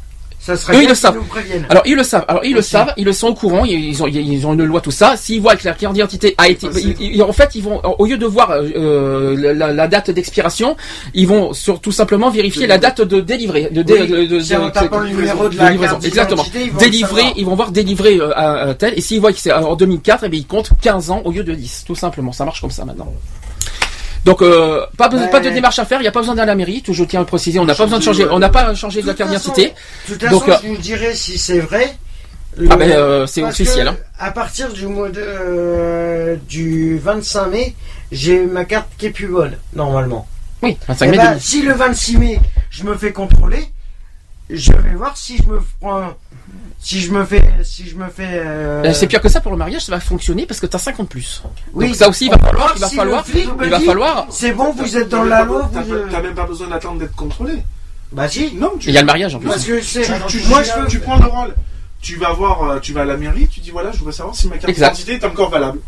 ça 0.44 0.56
serait 0.56 0.72
Eux, 0.72 0.76
bien 0.78 0.86
ils 0.86 0.88
le 0.88 0.94
savent. 0.96 1.14
nous 1.14 1.22
préviennent. 1.22 1.66
Alors 1.68 1.82
ils 1.86 1.94
le 1.94 2.02
savent. 2.02 2.24
Alors 2.26 2.44
ils 2.44 2.52
le 2.54 2.62
savent. 2.62 2.92
Ils 2.96 3.04
le 3.04 3.12
sont 3.12 3.28
au 3.28 3.34
courant. 3.34 3.64
Ils, 3.64 4.02
ont, 4.02 4.08
ils 4.08 4.44
ont 4.46 4.54
une 4.54 4.64
loi 4.64 4.80
tout 4.80 4.90
ça. 4.90 5.16
S'ils 5.16 5.40
voient 5.40 5.54
que 5.54 5.64
la 5.64 5.72
carte 5.74 5.94
d'identité 5.94 6.34
a 6.36 6.48
été, 6.48 6.66
Facile. 6.68 6.96
ils- 6.98 7.14
ils- 7.14 7.22
en 7.22 7.32
fait, 7.32 7.50
ils 7.54 7.62
vont 7.62 7.80
au 7.98 8.04
lieu 8.06 8.18
de 8.18 8.26
voir 8.26 8.50
euh, 8.50 9.54
la, 9.54 9.72
la 9.72 9.88
date 9.88 10.10
d'expiration, 10.10 10.76
ils 11.14 11.26
vont 11.28 11.52
sur 11.52 11.80
tout 11.80 11.92
simplement 11.92 12.28
vérifier 12.30 12.66
la 12.66 12.78
date 12.78 13.00
de 13.02 13.20
délivré, 13.20 13.68
de, 13.70 13.82
dé- 13.82 13.92
Oui, 14.00 14.08
de, 14.08 14.24
de- 14.26 14.40
c'est 14.40 14.56
en 14.56 14.66
de- 14.66 14.70
tapant 14.72 14.98
de- 14.98 15.04
le 15.04 15.10
numéro 15.10 15.48
de 15.48 15.54
de 15.54 15.58
la 15.58 15.70
livraison. 15.70 15.92
carte 15.92 16.04
Exactement. 16.06 16.44
ils 16.54 16.72
savoir. 17.22 17.34
ils 17.36 17.46
vont 17.46 17.54
voir 17.54 17.70
délivré 17.70 18.16
euh, 18.18 18.32
à, 18.36 18.68
à 18.70 18.74
tel. 18.74 18.94
Et 18.96 19.00
s'ils 19.00 19.20
voient 19.20 19.32
que 19.32 19.38
c'est 19.38 19.52
en 19.52 19.76
2004, 19.76 20.24
eh 20.24 20.28
bien 20.28 20.40
ils 20.40 20.46
comptent 20.46 20.70
15 20.80 21.10
ans 21.10 21.22
au 21.24 21.30
lieu 21.30 21.44
de 21.44 21.54
10. 21.54 21.84
Tout 21.86 21.94
simplement. 21.94 22.32
Ça 22.32 22.44
marche 22.44 22.60
comme 22.60 22.70
ça 22.70 22.84
maintenant. 22.84 23.12
Donc 24.24 24.40
euh, 24.42 24.86
pas, 24.96 25.08
besoin- 25.08 25.24
Ouais. 25.26 25.30
pas 25.30 25.40
de 25.40 25.50
démarche 25.50 25.78
à 25.78 25.84
faire, 25.84 25.98
il 25.98 26.02
n'y 26.02 26.08
a 26.08 26.12
pas 26.12 26.20
besoin 26.20 26.34
d'aller 26.36 26.50
à 26.50 26.52
la 26.52 26.56
mairie, 26.56 26.80
tout 26.82 26.92
je 26.92 27.02
tiens 27.04 27.20
à 27.20 27.22
le 27.22 27.26
préciser, 27.26 27.58
on 27.58 27.64
n'a 27.64 27.74
pas 27.74 27.84
besoin 27.84 27.98
de 27.98 28.04
changer, 28.04 28.26
on 28.30 28.38
n'a 28.38 28.48
pas 28.50 28.72
changé 28.74 29.02
de 29.02 29.06
la 29.08 29.14
carte 29.14 29.30
d'identité. 29.30 29.72
De 30.08 30.14
toute 30.14 30.22
façon, 30.22 30.38
Donc, 30.38 30.48
euh, 30.48 30.56
je 30.62 30.68
vous 30.68 30.76
dirai 30.76 31.14
si 31.14 31.38
c'est 31.38 31.58
vrai. 31.58 31.96
Ah 32.70 32.76
ben, 32.76 32.90
euh, 32.90 33.26
c'est 33.26 33.42
officiel, 33.42 33.88
hein. 33.88 33.96
À 34.18 34.30
partir 34.30 34.72
du 34.72 34.86
mois 34.86 35.08
de, 35.08 35.20
euh, 35.24 36.36
du 36.48 36.98
25 36.98 37.46
mai, 37.46 37.74
j'ai 38.12 38.44
ma 38.44 38.64
carte 38.64 38.88
qui 38.98 39.06
est 39.06 39.10
plus 39.10 39.26
bonne, 39.28 39.56
normalement. 39.74 40.28
Oui, 40.62 40.76
25 40.86 41.06
Eh 41.06 41.10
mai 41.10 41.16
ben, 41.16 41.24
2000. 41.30 41.40
si 41.42 41.62
le 41.62 41.72
26 41.72 42.16
mai, 42.18 42.40
je 42.70 42.84
me 42.84 42.94
fais 42.96 43.10
contrôler, 43.12 43.64
je 44.50 44.72
vais 44.72 44.94
voir 44.94 45.16
si 45.16 45.38
je 45.38 45.44
me 45.44 45.60
prends, 45.80 46.12
si 46.82 47.00
je 47.00 47.12
me 47.12 47.24
fais, 47.24 47.42
si 47.62 47.88
je 47.88 47.94
me 47.96 48.08
fais. 48.08 48.26
euh, 48.28 48.82
Euh, 48.84 48.92
C'est 48.92 49.06
pire 49.06 49.20
que 49.20 49.28
ça 49.28 49.40
pour 49.40 49.52
le 49.52 49.58
mariage, 49.58 49.82
ça 49.84 49.92
va 49.92 50.00
fonctionner 50.00 50.46
parce 50.46 50.58
que 50.60 50.66
t'as 50.66 50.78
50 50.78 51.08
plus. 51.08 51.42
Oui, 51.72 51.86
Donc 51.86 51.94
ça 51.96 52.08
aussi, 52.08 52.26
il 52.26 52.30
va 52.30 52.38
falloir, 52.38 52.72
il 52.74 52.80
va 52.80 52.88
si 52.88 52.96
falloir, 52.96 53.24
le 53.26 53.32
flic 53.32 53.46
me 53.56 53.64
il 53.64 53.70
va 53.70 53.78
dit, 53.78 53.84
falloir. 53.86 54.26
C'est 54.30 54.52
bon, 54.52 54.72
vous 54.72 54.96
êtes 54.96 55.08
dans 55.08 55.22
la 55.24 55.44
loi, 55.44 55.70
t'as 55.72 55.82
vous. 55.82 55.90
pas- 55.90 55.94
euh, 55.96 56.08
T'as 56.10 56.20
même 56.22 56.34
pas 56.34 56.44
besoin 56.46 56.66
d'attendre 56.68 56.98
d'être 56.98 57.14
contrôlé. 57.14 57.54
Bah 58.10 58.28
si. 58.28 58.52
Non, 58.54 58.72
tu, 58.78 58.88
Il 58.88 58.94
y 58.94 58.98
a 58.98 59.00
le 59.00 59.06
mariage 59.06 59.34
en 59.34 59.38
plus. 59.38 59.48
Parce 59.48 59.64
que 59.64 59.80
c'est. 59.80 60.02
tu, 60.26 60.40
tu- 60.42 60.48
moi, 60.48 60.62
tu- 60.62 60.70
je 60.74 60.80
veux. 60.80 60.86
tu 60.88 60.98
prends 61.00 61.16
le 61.18 61.26
rôle. 61.26 61.54
Tu 62.02 62.16
vas 62.16 62.32
voir, 62.32 62.62
euh, 62.64 62.78
tu 62.80 62.92
vas 62.92 63.02
à 63.02 63.04
la 63.04 63.16
mairie, 63.16 63.46
tu 63.46 63.60
dis 63.60 63.70
voilà, 63.70 63.92
je 63.92 63.98
voudrais 63.98 64.12
savoir 64.12 64.34
si 64.34 64.48
ma 64.48 64.58
carte 64.58 64.74
d'identité 64.74 65.12
est 65.14 65.24
encore 65.24 65.50
valable. 65.50 65.78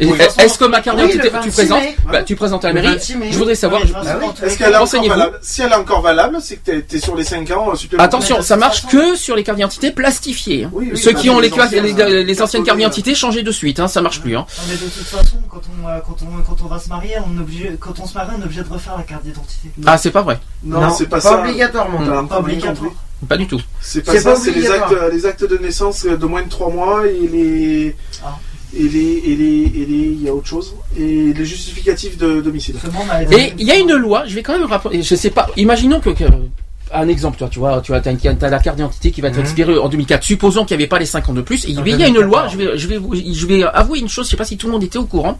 Oui. 0.00 0.12
Est-ce 0.38 0.58
que 0.58 0.64
ma 0.64 0.80
carte 0.80 0.98
Oui, 1.00 1.10
tu 1.12 1.28
26 1.28 1.50
présentes 1.52 1.80
mai. 1.82 1.96
bah, 2.10 2.22
Tu 2.24 2.34
présentes 2.34 2.64
à 2.64 2.68
la 2.68 2.74
mairie. 2.74 2.88
26 2.94 3.16
mai. 3.16 3.28
Je 3.30 3.38
voudrais 3.38 3.54
savoir. 3.54 3.80
Ah 3.94 4.18
oui. 4.20 4.26
que- 4.40 4.44
Est-ce 4.46 4.58
qu'elle 4.58 4.66
est 4.66 4.70
encore 4.70 4.80
Renseignez-vous. 4.80 5.14
valable 5.14 5.38
Si 5.42 5.62
elle 5.62 5.70
est 5.70 5.74
encore 5.76 6.00
valable, 6.00 6.38
c'est 6.42 6.56
que 6.56 6.64
t'es- 6.70 6.82
t'es 6.82 6.98
sur 6.98 7.14
les 7.14 7.22
5 7.24 7.48
ans 7.52 7.70
euh, 7.70 7.76
supplémentaires. 7.76 8.04
Attention, 8.06 8.42
ça 8.42 8.56
marche 8.56 8.86
que 8.86 9.14
sur 9.14 9.36
les 9.36 9.44
cartes 9.44 9.56
d'identité 9.58 9.92
plastifiées. 9.92 10.64
hein. 10.64 10.70
Oui, 10.72 10.88
oui, 10.92 10.98
Ceux 10.98 11.12
bah, 11.12 11.20
qui 11.20 11.30
ont 11.30 11.38
les 11.38 11.48
les, 11.48 11.60
anciennes, 11.60 11.84
les- 11.84 12.24
les 12.24 12.42
anciennes 12.42 12.64
cartes 12.64 12.78
d'identité, 12.78 13.14
changez 13.14 13.42
de 13.44 13.52
suite, 13.52 13.78
hein, 13.78 13.86
ça 13.86 14.00
marche 14.02 14.20
plus. 14.20 14.36
Hein. 14.36 14.46
Non, 14.58 14.64
mais 14.68 14.74
de 14.74 14.80
toute 14.90 15.06
façon, 15.06 15.36
quand 15.48 15.60
on, 15.82 15.88
euh, 15.88 15.98
quand 16.04 16.16
on, 16.22 16.42
quand 16.42 16.56
on 16.64 16.68
va 16.68 16.78
se 16.80 16.88
marier, 16.88 17.14
on 17.26 17.36
est 17.38 17.40
obligé, 17.40 17.76
quand 17.78 17.94
on 18.00 18.06
se 18.06 18.14
marie, 18.14 18.32
on 18.36 18.40
est 18.42 18.44
obligé 18.46 18.62
de 18.64 18.68
refaire 18.68 18.96
la 18.96 19.04
carte 19.04 19.22
d'identité. 19.22 19.70
Ah, 19.86 19.96
c'est 19.96 20.10
pas 20.10 20.22
vrai. 20.22 20.40
Non, 20.64 20.90
c'est 20.90 21.06
pas, 21.06 21.20
ça. 21.20 21.38
obligatoirement. 21.40 22.26
Pas 22.26 22.38
obligatoire. 22.40 22.90
Pas 23.28 23.36
du 23.36 23.46
tout. 23.46 23.60
C'est 23.80 24.02
pas 24.04 24.18
ça, 24.18 24.34
c'est 24.36 24.50
les 24.50 24.68
actes, 25.24 25.44
de 25.44 25.56
naissance 25.58 26.04
euh, 26.04 26.16
de 26.16 26.26
moins 26.26 26.42
de 26.42 26.48
3 26.48 26.68
mois 26.70 27.06
et 27.06 27.26
les. 27.26 27.96
Et 28.76 28.82
les. 28.88 29.22
Et 29.26 29.36
les. 29.36 29.62
Et 29.82 29.86
les. 29.86 30.06
Il 30.16 30.22
y 30.22 30.28
a 30.28 30.34
autre 30.34 30.46
chose. 30.46 30.74
Et 30.98 31.32
les 31.32 31.44
justificatifs 31.44 32.16
de 32.18 32.40
domicile. 32.40 32.76
Et 33.32 33.52
il 33.58 33.66
y 33.66 33.70
a 33.70 33.76
une 33.78 33.92
loi, 33.94 34.24
je 34.26 34.34
vais 34.34 34.42
quand 34.42 34.58
même 34.58 34.66
rappeler, 34.66 35.02
je 35.02 35.14
sais 35.14 35.30
pas, 35.30 35.48
imaginons 35.56 36.00
que, 36.00 36.10
que- 36.10 36.24
un 36.92 37.08
exemple, 37.08 37.38
toi, 37.38 37.48
tu 37.50 37.58
vois, 37.58 37.80
tu 37.80 37.92
as, 37.92 38.00
t'as, 38.00 38.12
une- 38.12 38.18
t'as 38.38 38.48
la 38.50 38.58
carte 38.60 38.76
d'identité 38.76 39.10
qui 39.10 39.20
va 39.20 39.28
être 39.28 39.34
Mhm. 39.36 39.40
expirée 39.42 39.78
en 39.78 39.88
2004. 39.88 40.22
Supposons 40.22 40.64
qu'il 40.64 40.76
n'y 40.76 40.82
avait 40.84 40.88
pas 40.88 40.98
les 41.00 41.06
5 41.06 41.28
ans 41.28 41.32
de 41.32 41.40
plus. 41.40 41.64
Et 41.64 41.70
il 41.70 41.74
y 41.74 41.78
a 41.78 41.80
une 42.06 42.14
2014. 42.14 42.24
loi, 42.24 42.46
je 42.48 42.56
vais, 42.56 42.78
je 42.78 42.86
vais, 42.86 42.96
vous- 42.98 43.14
je 43.16 43.46
vais 43.46 43.62
avouer 43.64 43.98
une 43.98 44.08
chose, 44.08 44.26
je 44.26 44.30
sais 44.32 44.36
pas 44.36 44.44
si 44.44 44.56
tout 44.56 44.66
le 44.68 44.72
monde 44.74 44.84
était 44.84 44.98
au 44.98 45.04
courant, 45.06 45.38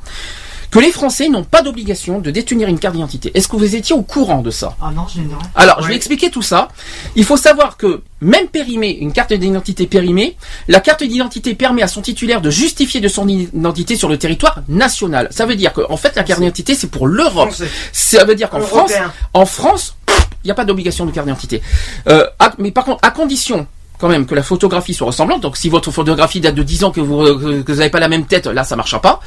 que 0.74 0.80
les 0.80 0.90
Français 0.90 1.28
n'ont 1.28 1.44
pas 1.44 1.62
d'obligation 1.62 2.18
de 2.18 2.32
détenir 2.32 2.66
une 2.66 2.80
carte 2.80 2.96
d'identité. 2.96 3.30
Est-ce 3.34 3.46
que 3.46 3.54
vous 3.54 3.76
étiez 3.76 3.94
au 3.94 4.02
courant 4.02 4.42
de 4.42 4.50
ça? 4.50 4.74
Ah 4.82 4.90
non, 4.92 5.06
je. 5.06 5.20
Alors, 5.54 5.80
je 5.80 5.86
vais 5.86 5.94
expliquer 5.94 6.32
tout 6.32 6.42
ça. 6.42 6.66
Il 7.14 7.24
faut 7.24 7.36
savoir 7.36 7.76
que 7.76 8.02
même 8.20 8.48
périmée, 8.48 8.90
une 8.90 9.12
carte 9.12 9.32
d'identité 9.32 9.86
périmée, 9.86 10.36
la 10.66 10.80
carte 10.80 11.04
d'identité 11.04 11.54
permet 11.54 11.82
à 11.82 11.86
son 11.86 12.02
titulaire 12.02 12.40
de 12.40 12.50
justifier 12.50 13.00
de 13.00 13.06
son 13.06 13.28
identité 13.28 13.94
sur 13.94 14.08
le 14.08 14.18
territoire 14.18 14.62
national. 14.68 15.28
Ça 15.30 15.46
veut 15.46 15.54
dire 15.54 15.72
que, 15.72 15.82
en 15.88 15.96
fait, 15.96 16.16
la 16.16 16.24
carte 16.24 16.40
d'identité, 16.40 16.74
c'est 16.74 16.90
pour 16.90 17.06
l'Europe. 17.06 17.54
Ça 17.92 18.24
veut 18.24 18.34
dire 18.34 18.50
qu'en 18.50 18.62
France, 18.62 18.90
en 19.32 19.46
France, 19.46 19.94
il 20.42 20.48
n'y 20.48 20.50
a 20.50 20.56
pas 20.56 20.64
d'obligation 20.64 21.06
de 21.06 21.12
carte 21.12 21.28
d'identité. 21.28 21.62
Euh, 22.08 22.26
mais 22.58 22.72
par 22.72 22.84
contre, 22.84 22.98
à 23.02 23.12
condition 23.12 23.68
quand 24.04 24.10
même 24.10 24.26
que 24.26 24.34
la 24.34 24.42
photographie 24.42 24.92
soit 24.92 25.06
ressemblante. 25.06 25.40
Donc 25.40 25.56
si 25.56 25.70
votre 25.70 25.90
photographie 25.90 26.38
date 26.38 26.54
de 26.54 26.62
10 26.62 26.84
ans 26.84 26.90
que 26.90 27.00
vous 27.00 27.22
euh, 27.22 27.62
que 27.62 27.72
vous 27.72 27.78
n'avez 27.78 27.88
pas 27.88 28.00
la 28.00 28.08
même 28.08 28.26
tête, 28.26 28.46
là 28.46 28.62
ça 28.62 28.76
marchera 28.76 29.00
pas. 29.00 29.20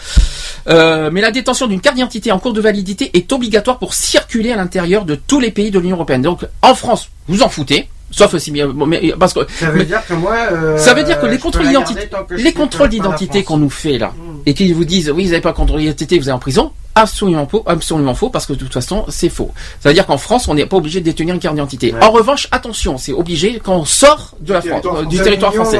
Euh, 0.70 1.10
mais 1.12 1.20
la 1.20 1.32
détention 1.32 1.66
d'une 1.66 1.82
carte 1.82 1.95
d'identité 1.95 2.32
en 2.32 2.38
cours 2.38 2.54
de 2.54 2.62
validité 2.62 3.10
est 3.18 3.34
obligatoire 3.34 3.80
pour 3.80 3.95
circuler 3.95 4.52
à 4.52 4.56
l'intérieur 4.56 5.04
de 5.04 5.16
tous 5.16 5.40
les 5.40 5.49
pays 5.49 5.72
de 5.72 5.80
l'Union 5.80 5.95
européenne. 5.95 6.22
Donc 6.22 6.45
en 6.62 6.76
France, 6.76 7.10
vous 7.28 7.41
en 7.41 7.49
foutez. 7.49 7.90
Sauf 8.10 8.38
si 8.38 8.52
bien, 8.52 8.72
mais 8.88 9.14
parce 9.20 9.34
que 9.34 9.42
Ça 9.60 9.70
veut 9.70 9.80
mais- 9.80 9.86
dire 9.86 10.02
que 10.08 10.14
moi. 10.14 10.34
euh, 10.52 10.78
ça 10.78 10.94
veut 10.94 11.04
dire 11.04 11.20
que 11.20 11.26
les 11.26 11.38
contrôles 11.38 11.68
d'identité, 11.68 12.10
les 12.38 12.54
contrôles 12.54 12.90
d'identité 12.90 13.44
qu'on 13.44 13.58
nous 13.58 13.70
fait 13.70 13.98
là, 13.98 14.14
et 14.46 14.54
qu'ils 14.54 14.74
vous 14.74 14.86
disent 14.86 15.12
oui 15.12 15.24
vous 15.26 15.32
n'avez 15.32 15.42
pas 15.42 15.52
contrôle 15.54 15.82
d'identité, 15.82 16.18
vous 16.18 16.30
êtes 16.30 16.34
en 16.36 16.40
prison, 16.40 16.72
absolument 16.96 17.46
faux, 17.48 17.64
absolument 17.68 18.16
faux, 18.16 18.30
parce 18.30 18.46
que 18.46 18.54
de 18.54 18.60
toute 18.60 18.74
façon 18.74 19.04
c'est 19.10 19.28
faux. 19.28 19.52
Ça 19.82 19.90
veut 19.90 19.94
dire 19.94 20.06
qu'en 20.06 20.18
France 20.18 20.48
on 20.48 20.54
n'est 20.54 20.66
pas 20.66 20.78
obligé 20.78 21.02
de 21.02 21.06
détenir 21.06 21.34
une 21.36 21.42
carte 21.42 21.56
d'identité. 21.56 21.94
Ouais. 21.94 22.02
En 22.02 22.12
revanche, 22.12 22.48
attention, 22.52 22.98
c'est 22.98 23.12
obligé 23.12 23.60
quand 23.62 23.76
on 23.76 23.86
sort 23.86 24.36
de 24.40 24.54
la 24.54 24.62
France, 24.62 24.86
euh, 24.86 25.04
du 25.06 25.20
territoire 25.20 25.54
français. 25.54 25.80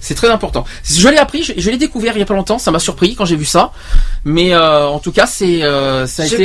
C'est 0.00 0.16
très 0.16 0.28
important. 0.28 0.64
Je 0.84 1.08
l'ai 1.08 1.18
appris, 1.18 1.44
je, 1.44 1.52
je 1.56 1.70
l'ai 1.70 1.78
découvert 1.78 2.14
il 2.16 2.18
y 2.18 2.22
a 2.22 2.26
pas 2.26 2.34
longtemps, 2.34 2.58
ça 2.58 2.72
m'a 2.72 2.80
surpris 2.80 3.14
quand 3.14 3.24
j'ai 3.26 3.36
vu 3.36 3.44
ça. 3.44 3.70
Mais 4.24 4.52
euh, 4.54 4.88
en 4.88 4.98
tout 4.98 5.12
cas, 5.12 5.26
c'est 5.26 5.60
ça 6.06 6.24
a 6.24 6.26
été. 6.26 6.44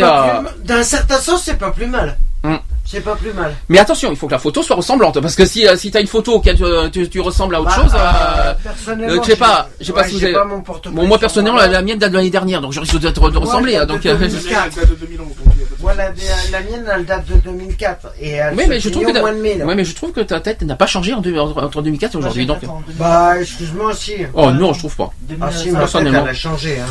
D'un 0.64 0.84
certain 0.84 1.18
sens, 1.18 1.42
c'est 1.46 1.58
pas 1.58 1.72
plus 1.72 1.88
mal. 1.88 2.18
Hum. 2.44 2.60
C'est 2.88 3.02
pas 3.02 3.16
plus 3.16 3.34
mal. 3.34 3.56
Mais 3.68 3.80
attention, 3.80 4.12
il 4.12 4.16
faut 4.16 4.28
que 4.28 4.34
la 4.34 4.38
photo 4.40 4.62
soit 4.62 4.76
ressemblante, 4.76 5.20
parce 5.20 5.36
que 5.36 5.44
si 5.46 5.68
euh, 5.68 5.76
si 5.76 5.90
t'as 5.90 6.02
une 6.02 6.08
photo 6.08 6.36
auquel 6.36 6.56
tu, 6.56 6.64
tu, 6.92 7.10
tu 7.10 7.20
ressembles 7.20 7.56
à 7.56 7.62
autre 7.62 7.76
Bah, 7.76 7.82
chose. 7.84 7.92
euh, 7.96 7.98
euh, 7.98 8.54
personnellement, 8.64 9.14
euh, 9.16 9.20
je 9.24 9.32
sais 9.32 9.36
pas, 9.36 9.70
je 9.80 9.86
sais 9.86 9.92
pas 9.94 10.02
ouais, 10.02 10.08
si 10.08 10.14
vous 10.14 10.20
j'ai 10.20 10.26
avez- 10.28 10.34
pas 10.36 10.46
mon 10.46 10.62
portefeuille 10.62 10.96
Bon, 10.96 11.08
moi 11.08 11.18
personnellement, 11.18 11.58
moi. 11.58 11.66
la, 11.68 11.74
la 11.74 11.82
mienne 11.82 11.98
date 11.98 12.12
de 12.12 12.18
l'année 12.18 12.30
dernière, 12.30 12.62
donc 12.62 12.74
je 12.74 12.80
risque 12.80 13.00
de, 13.00 13.10
de, 13.10 13.30
de 13.30 13.38
ressembler. 13.40 13.78
De 13.80 13.86
donc, 13.86 14.06
euh, 14.06 14.16
2004. 14.16 14.52
La 14.54 14.82
date 14.82 14.90
de 14.92 14.96
2011, 14.96 15.28
donc 15.28 15.36
il 15.56 15.62
y 15.62 15.64
a 15.64 15.66
pas 15.66 15.76
de 15.76 15.82
Voilà, 15.82 16.04
la, 16.52 16.62
mienne, 16.62 16.86
elle 16.96 17.06
date 17.06 17.26
de 17.26 17.36
2004. 17.38 18.08
Et 18.22 18.30
elle 18.34 18.54
Oui, 18.56 18.64
mais 18.70 18.80
je 18.80 18.90
trouve 18.90 19.04
que 19.06 19.18
au 19.18 19.20
mois 19.20 19.32
de 19.34 19.38
mai, 19.40 19.56
là. 19.58 19.66
ouais, 19.66 19.76
mais 19.76 19.84
je 19.84 19.96
trouve 19.96 20.12
que 20.12 20.22
ta 20.22 20.40
tête 20.40 20.62
n'a 20.62 20.76
pas 20.76 20.86
changé 20.88 21.14
en 21.14 21.22
deux- 21.22 21.38
entre 21.40 21.64
entre 21.64 21.82
2004 21.82 22.14
et 22.14 22.18
aujourd'hui. 22.20 22.46
Donc, 22.46 22.60
Bah, 23.00 23.40
excuse-moi 23.42 23.88
aussi. 23.92 24.14
oh 24.36 24.52
non, 24.52 24.74
je 24.74 24.80
trouve 24.80 24.96
pas. 24.96 25.12
Ah 25.42 25.52
si, 25.52 25.66
ma 25.68 25.72
tête, 25.72 25.78
personnellement. 25.80 26.22
elle 26.24 26.30
a 26.30 26.34
changé. 26.36 26.78
Hein. 26.80 26.86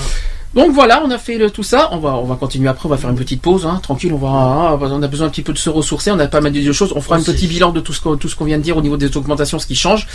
Donc 0.54 0.72
voilà, 0.72 1.02
on 1.04 1.10
a 1.10 1.18
fait 1.18 1.36
le, 1.36 1.50
tout 1.50 1.62
ça. 1.62 1.88
On 1.92 1.98
va, 1.98 2.14
on 2.14 2.24
va 2.24 2.36
continuer 2.36 2.68
après. 2.68 2.86
On 2.86 2.90
va 2.90 2.96
faire 2.96 3.10
une 3.10 3.16
petite 3.16 3.42
pause, 3.42 3.66
hein, 3.66 3.80
tranquille. 3.82 4.12
On 4.12 4.18
va, 4.18 4.28
ah, 4.28 4.78
on 4.80 5.02
a 5.02 5.08
besoin 5.08 5.26
un 5.26 5.30
petit 5.30 5.42
peu 5.42 5.52
de 5.52 5.58
se 5.58 5.70
ressourcer. 5.70 6.10
On 6.10 6.18
a 6.18 6.26
pas 6.26 6.40
mal 6.40 6.52
de 6.52 6.72
choses. 6.72 6.92
On 6.94 7.00
fera 7.00 7.16
un 7.16 7.22
petit 7.22 7.46
bilan 7.46 7.72
de 7.72 7.80
tout 7.80 7.92
ce 7.92 8.00
qu'on, 8.00 8.16
tout 8.16 8.28
ce 8.28 8.36
qu'on 8.36 8.44
vient 8.44 8.58
de 8.58 8.62
dire 8.62 8.76
au 8.76 8.82
niveau 8.82 8.96
des 8.96 9.16
augmentations, 9.16 9.58
ce 9.58 9.66
qui 9.66 9.74
change. 9.74 10.06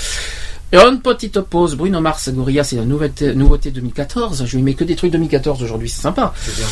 Et 0.71 0.77
une 0.77 1.01
petite 1.01 1.41
pause. 1.41 1.75
Bruno 1.75 1.99
Mars, 1.99 2.29
Gorilla, 2.29 2.63
c'est 2.63 2.75
la 2.75 2.85
nouveauté, 2.85 3.33
nouveauté 3.33 3.71
2014. 3.71 4.45
Je 4.45 4.55
lui 4.55 4.63
mets 4.63 4.75
que 4.75 4.83
des 4.83 4.95
trucs 4.95 5.11
2014 5.11 5.63
aujourd'hui, 5.63 5.89
c'est 5.89 6.01
sympa. 6.01 6.33
C'est 6.37 6.55
bien. 6.55 6.67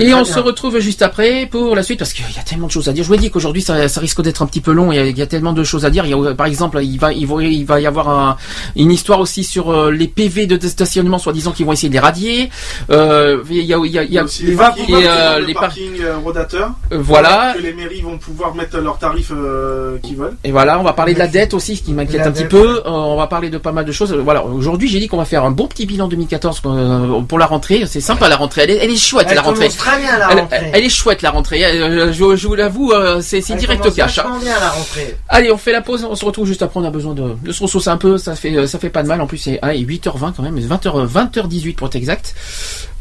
Et 0.00 0.12
on 0.14 0.22
bien. 0.22 0.24
se 0.24 0.38
retrouve 0.40 0.78
juste 0.80 1.02
après 1.02 1.46
pour 1.50 1.76
la 1.76 1.82
suite 1.82 1.98
parce 1.98 2.12
qu'il 2.12 2.24
y 2.34 2.38
a 2.38 2.42
tellement 2.42 2.66
de 2.66 2.72
choses 2.72 2.88
à 2.88 2.92
dire. 2.92 3.04
Je 3.04 3.08
vous 3.08 3.14
ai 3.14 3.18
dit 3.18 3.30
qu'aujourd'hui 3.30 3.62
ça, 3.62 3.88
ça 3.88 4.00
risque 4.00 4.20
d'être 4.22 4.42
un 4.42 4.46
petit 4.46 4.60
peu 4.60 4.72
long. 4.72 4.90
Il 4.92 4.96
y, 4.96 4.98
a, 4.98 5.06
il 5.06 5.16
y 5.18 5.22
a 5.22 5.26
tellement 5.26 5.52
de 5.52 5.62
choses 5.64 5.84
à 5.84 5.90
dire. 5.90 6.04
Il 6.06 6.10
y 6.10 6.14
a, 6.28 6.34
par 6.34 6.46
exemple, 6.46 6.80
il 6.82 6.98
va, 6.98 7.12
il 7.12 7.26
va, 7.26 7.42
il 7.42 7.64
va 7.64 7.80
y 7.80 7.86
avoir 7.86 8.08
un- 8.08 8.36
une 8.76 8.90
histoire 8.90 9.20
aussi 9.20 9.44
sur 9.44 9.70
euh, 9.70 9.90
les 9.90 10.08
PV 10.08 10.46
de 10.46 10.66
stationnement, 10.66 11.18
soi-disant 11.18 11.52
qu'ils 11.52 11.66
vont 11.66 11.72
essayer 11.72 11.88
de 11.88 11.94
les 11.94 12.00
radier. 12.00 12.50
Euh, 12.90 13.42
il 13.50 13.56
y 13.64 13.72
a, 13.74 13.78
il 13.84 13.90
y 13.90 13.98
a, 13.98 14.02
il 14.04 14.12
y 14.12 14.18
a- 14.18 14.24
les 14.42 14.56
parkings, 14.56 14.88
et, 14.90 15.08
euh, 15.08 15.38
le 15.38 15.46
les 15.46 15.54
par- 15.54 15.62
parkings 15.64 16.00
euh, 16.02 16.16
rodateurs. 16.18 16.70
euh, 16.92 16.98
voilà. 17.00 17.54
Que 17.56 17.62
les 17.62 17.72
mairies 17.74 18.00
vont 18.02 18.18
pouvoir 18.18 18.54
mettre 18.54 18.78
leurs 18.78 18.98
tarifs 18.98 19.32
euh, 19.32 19.98
qu'ils 20.02 20.16
veulent. 20.16 20.36
Et 20.44 20.50
voilà, 20.52 20.78
on 20.80 20.82
va 20.82 20.92
parler 20.92 21.14
de 21.14 21.18
la 21.18 21.28
dette 21.28 21.54
aussi, 21.54 21.76
ce 21.76 21.82
qui 21.82 21.92
m'inquiète 21.92 22.26
un 22.26 22.32
petit 22.32 22.44
peu. 22.44 22.78
Euh, 22.84 22.90
on 22.90 23.16
va 23.16 23.26
parler 23.26 23.50
de 23.50 23.58
pas 23.58 23.72
mal 23.72 23.84
de 23.84 23.92
choses. 23.92 24.12
Voilà, 24.12 24.44
aujourd'hui 24.44 24.88
j'ai 24.88 24.98
dit 25.00 25.08
qu'on 25.08 25.16
va 25.18 25.24
faire 25.24 25.44
un 25.44 25.50
bon 25.50 25.66
petit 25.66 25.86
bilan 25.86 26.08
2014 26.08 26.62
euh, 26.66 27.20
pour 27.22 27.38
la 27.38 27.46
rentrée. 27.46 27.84
C'est 27.86 28.00
sympa 28.00 28.28
la 28.28 28.36
rentrée. 28.36 28.62
Elle 28.64 28.70
est, 28.70 28.76
elle 28.84 28.90
est 28.90 28.96
chouette 28.96 29.32
la 29.34 29.42
rentrée. 29.42 29.68
Très 29.84 29.98
bien 30.00 30.18
la 30.18 30.30
Elle, 30.32 30.38
rentrée. 30.40 30.70
elle 30.72 30.84
est 30.84 30.88
chouette 30.88 31.22
la 31.22 31.30
rentrée. 31.30 31.64
Euh, 31.64 32.12
Je, 32.12 32.36
je 32.36 32.46
vous 32.48 32.54
l'avoue, 32.54 32.92
euh, 32.92 33.20
c'est 33.20 33.38
Elle 33.50 33.56
direct 33.58 33.82
commence 33.82 33.96
cash. 33.96 34.18
hein. 34.18 34.22
vachement 34.22 34.38
bien 34.38 34.58
la 34.60 34.70
rentrée. 34.70 35.16
Allez, 35.28 35.50
on 35.52 35.56
fait 35.58 35.72
la 35.72 35.80
pause, 35.80 36.04
on 36.08 36.14
se 36.14 36.24
retrouve 36.24 36.46
juste 36.46 36.62
après, 36.62 36.80
on 36.80 36.84
a 36.84 36.90
besoin 36.90 37.14
de, 37.14 37.34
de 37.42 37.52
se 37.52 37.62
ressourcer 37.62 37.90
un 37.90 37.96
peu, 37.96 38.18
ça 38.18 38.34
fait, 38.36 38.54
euh, 38.56 38.66
ça 38.66 38.78
fait 38.78 38.90
pas 38.90 39.02
de 39.02 39.08
mal, 39.08 39.20
en 39.20 39.26
plus 39.26 39.38
c'est 39.38 39.58
ah, 39.62 39.72
8h20 39.74 40.32
quand 40.36 40.42
même, 40.42 40.58
20h, 40.58 41.06
20h18 41.08 41.74
pour 41.74 41.86
être 41.88 41.96
exact. 41.96 42.34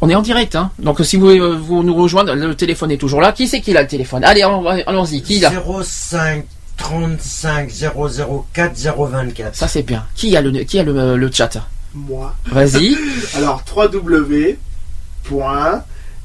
On 0.02 0.10
est 0.10 0.16
en 0.16 0.22
direct, 0.22 0.56
hein. 0.56 0.72
Donc 0.80 1.00
si 1.04 1.16
vous 1.18 1.26
voulez 1.28 1.40
vous 1.40 1.84
nous 1.84 1.96
rejoindre, 1.96 2.34
le 2.36 2.56
téléphone 2.56 2.92
est 2.92 2.98
toujours 2.98 3.22
là. 3.22 3.32
Qui 3.32 3.48
c'est 3.48 3.62
qui 3.62 3.76
a 3.78 3.82
le 3.82 3.88
téléphone? 3.88 4.24
Allez, 4.24 4.42
allons-y, 4.42 5.22
qui 5.22 5.40
l'a 5.40 5.52
05 5.84 6.44
35 6.78 7.70
004 7.70 8.74
024. 8.76 9.56
Ça 9.56 9.68
c'est 9.68 9.84
bien. 9.84 10.04
Qui 10.16 10.36
a 10.36 10.42
le, 10.42 10.52
qui 10.64 10.80
a 10.80 10.84
le, 10.84 11.16
le 11.16 11.32
chat? 11.32 11.52
Moi. 11.94 12.34
Vas-y. 12.48 12.98
Alors, 13.38 13.64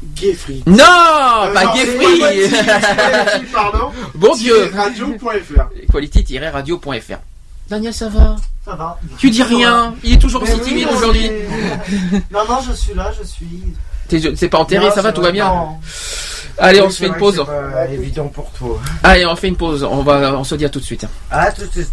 www.gayfree. 0.03 0.62
non, 0.66 0.77
Euh, 0.79 1.53
pas 1.53 1.62
Geoffrey 1.75 2.49
c'est- 2.49 3.53
Pardon. 3.53 3.91
Bon 4.15 4.35
Dieu 4.37 4.70
Radio.fr. 4.75 5.62
Quality-radio.fr 5.93 7.19
Daniel, 7.69 7.93
ça 7.93 8.09
va 8.09 8.37
Ça 8.65 8.75
va. 8.75 8.99
Tu 9.19 9.31
dis 9.31 9.43
rien. 9.43 9.95
Il 10.05 10.15
est 10.15 10.19
toujours 10.19 10.43
Mais 10.43 10.51
aussi 10.53 10.61
oui, 10.62 10.69
timide 10.69 10.89
aujourd'hui. 10.91 11.31
non, 12.31 12.41
non, 12.49 12.59
je 12.66 12.73
suis 12.73 12.95
là, 12.95 13.11
je 13.19 13.27
suis. 13.27 13.62
T'es 14.09 14.20
t'es 14.35 14.49
pas 14.49 14.59
enterré, 14.59 14.87
Non, 14.87 14.91
ça 14.95 15.03
va, 15.03 15.11
c'est 15.11 15.15
tout 15.15 15.20
va 15.23 15.33
bien 15.33 15.49
non. 15.49 15.69
Allez, 16.57 16.81
on 16.81 16.89
se 16.91 16.97
c'est 16.97 17.05
fait 17.05 17.09
une 17.09 17.16
pause. 17.19 17.37
C'est 17.47 17.73
pas 17.73 17.87
évident 17.89 18.27
pour 18.29 18.51
toi. 18.53 18.81
Allez, 19.03 19.27
on 19.27 19.37
fait 19.37 19.49
une 19.49 19.57
pause. 19.57 19.85
On 19.85 20.03
va, 20.03 20.35
on 20.39 20.45
se 20.45 20.55
dit 20.55 20.65
à 20.65 20.69
tout 20.70 20.81
de 20.81 20.85
suite. 20.85 21.07
À 21.31 21.53
tout 21.53 21.65
de 21.66 21.70
suite. 21.70 21.93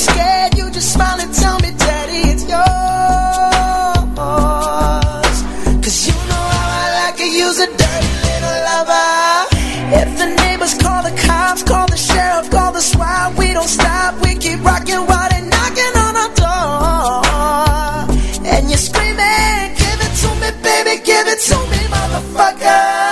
Scared. 0.00 0.56
You 0.56 0.70
just 0.70 0.92
smile 0.94 1.20
and 1.20 1.32
tell 1.34 1.58
me, 1.60 1.70
Daddy, 1.76 2.20
it's 2.32 2.44
yours. 2.48 2.60
Cause 5.84 5.98
you 6.08 6.14
know 6.28 6.44
how 6.56 6.82
I 6.82 6.86
like 7.00 7.16
to 7.22 7.28
use 7.28 7.58
a 7.58 7.68
dirty 7.82 8.12
little 8.28 8.58
lover. 8.68 9.08
If 10.02 10.08
the 10.20 10.28
neighbors 10.42 10.74
call 10.82 11.02
the 11.02 11.14
cops, 11.26 11.62
call 11.62 11.86
the 11.86 11.96
sheriff, 11.96 12.50
call 12.50 12.72
the 12.72 12.80
SWAT, 12.80 13.36
we 13.36 13.52
don't 13.52 13.68
stop. 13.68 14.20
We 14.22 14.34
keep 14.36 14.64
rocking 14.64 15.02
while 15.08 15.28
they're 15.30 15.48
knocking 15.54 15.94
on 16.06 16.14
our 16.22 16.32
door. 16.42 17.22
And 18.52 18.68
you're 18.70 18.84
screaming, 18.88 19.76
give 19.82 20.00
it 20.06 20.14
to 20.22 20.30
me, 20.40 20.50
baby, 20.62 20.94
give 21.04 21.26
it 21.34 21.40
to 21.50 21.56
me, 21.70 21.80
motherfucker. 21.94 23.09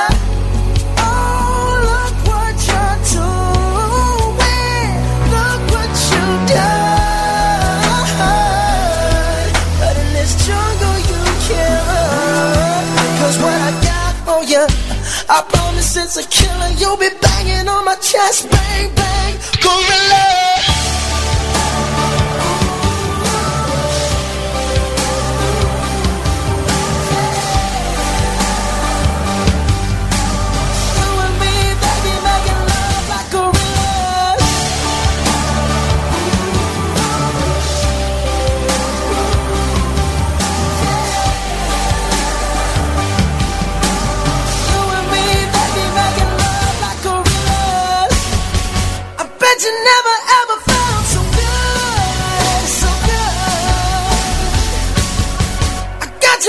It's 16.08 16.16
a 16.16 16.26
killer. 16.30 16.70
You'll 16.78 16.96
be 16.96 17.10
banging 17.20 17.68
on 17.68 17.84
my 17.84 17.94
chest, 17.96 18.50
bang, 18.50 18.94
bang, 18.94 19.34
gorilla. 19.60 20.47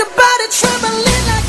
Your 0.00 0.06
body 0.16 0.46
trembling 0.50 1.39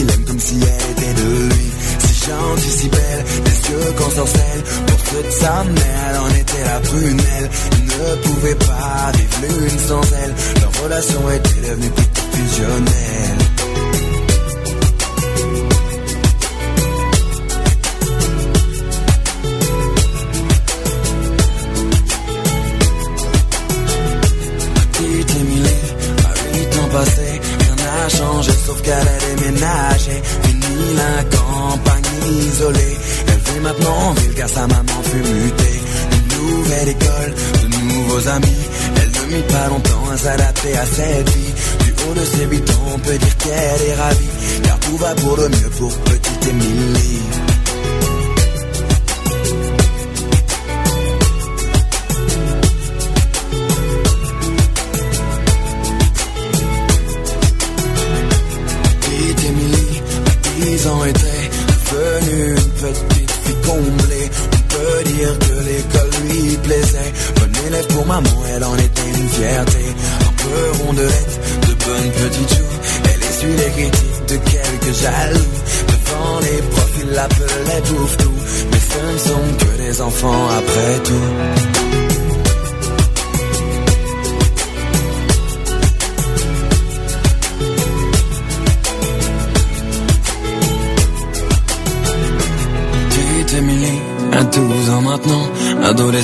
qui 0.00 0.06
l'aime 0.06 0.24
comme 0.24 0.40
si 0.40 0.54
elle 0.54 0.90
était 0.92 1.14
de 1.14 1.28
lui. 1.28 1.70
Si 1.98 2.26
gentille, 2.26 2.70
si 2.70 2.88
belle, 2.88 3.24
des 3.44 3.70
yeux 3.70 3.92
qu'on 3.96 4.10
sorcelle. 4.10 4.62
Pour 4.86 5.22
de 5.22 5.30
sa 5.30 5.64
mère, 5.64 6.04
elle 6.10 6.18
en 6.18 6.28
était 6.28 6.64
la 6.64 6.80
prunelle. 6.80 7.50
Il 7.72 7.84
ne 7.84 8.16
pouvait 8.22 8.54
pas 8.54 9.12
vivre 9.14 9.60
l'une 9.60 9.78
sans 9.78 10.02
elle. 10.22 10.34
Leur 10.60 10.84
relation 10.84 11.30
était 11.30 11.68
devenue 11.68 11.90
plutôt 11.90 12.22
fusionnelle. 12.32 13.49
changé, 28.16 28.52
sauf 28.66 28.80
qu'elle 28.82 29.08
a 29.14 29.18
déménagé. 29.36 30.22
Fini 30.42 30.94
la 30.96 31.24
campagne 31.36 32.10
isolée. 32.48 32.96
Elle 33.28 33.52
vit 33.52 33.60
maintenant 33.60 33.96
en 34.08 34.12
ville 34.14 34.34
car 34.34 34.48
sa 34.48 34.66
maman 34.66 34.98
fut 35.10 35.16
mutée. 35.16 35.80
Une 36.12 36.28
nouvelle 36.38 36.88
école, 36.88 37.34
de 37.62 37.94
nouveaux 37.94 38.28
amis. 38.28 38.62
Elle 38.96 39.10
ne 39.10 39.36
mit 39.36 39.42
pas 39.42 39.68
longtemps 39.68 40.10
à 40.12 40.16
s'adapter 40.16 40.76
à 40.76 40.86
cette 40.86 41.28
vie. 41.30 41.54
Du 41.84 41.92
haut 41.92 42.14
de 42.14 42.24
ses 42.24 42.44
8 42.46 42.70
ans, 42.70 42.86
on 42.94 42.98
peut 42.98 43.18
dire 43.18 43.36
qu'elle 43.38 43.88
est 43.88 43.94
ravie. 43.94 44.36
Car 44.62 44.78
tout 44.80 44.96
va 44.96 45.14
pour 45.14 45.36
le 45.36 45.48
mieux 45.48 45.70
pour 45.78 45.92
petite 45.98 46.46
Émilie. 46.48 47.49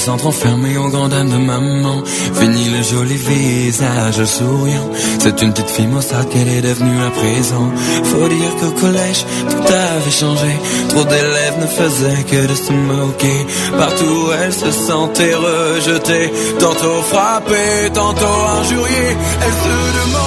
Adolescente 0.07 0.27
enfermée 0.27 0.77
au 0.77 0.89
grand 0.89 1.09
dame 1.09 1.31
de 1.31 1.37
maman. 1.37 2.03
Fini 2.05 2.69
le 2.71 2.83
joli 2.83 3.17
visage 3.17 4.25
souriant, 4.25 4.89
c'est 5.19 5.43
une 5.43 5.53
petite 5.53 5.71
fille 5.71 5.87
maussade 5.87 6.29
qu'elle 6.29 6.49
est 6.49 6.63
devenue 6.63 7.01
à 7.03 7.11
présent. 7.11 7.71
Faut 8.05 8.29
dire 8.29 8.57
qu'au 8.61 8.81
collège, 8.81 9.25
tout 9.49 9.73
avait 9.73 10.11
changé, 10.11 10.53
trop 10.89 11.05
d'élèves 11.05 11.59
ne 11.61 11.67
faisaient 11.67 12.25
que 12.25 12.47
de 12.47 12.55
se 12.55 12.73
moquer. 12.73 13.47
Partout 13.79 14.31
elle 14.41 14.53
se 14.53 14.71
sentait 14.71 15.35
rejetée, 15.35 16.33
tantôt 16.59 17.03
frappée, 17.11 17.91
tantôt 17.93 18.41
injuriée. 18.61 19.17
Elle 19.43 19.57
se 19.65 19.77
demandait 19.99 20.26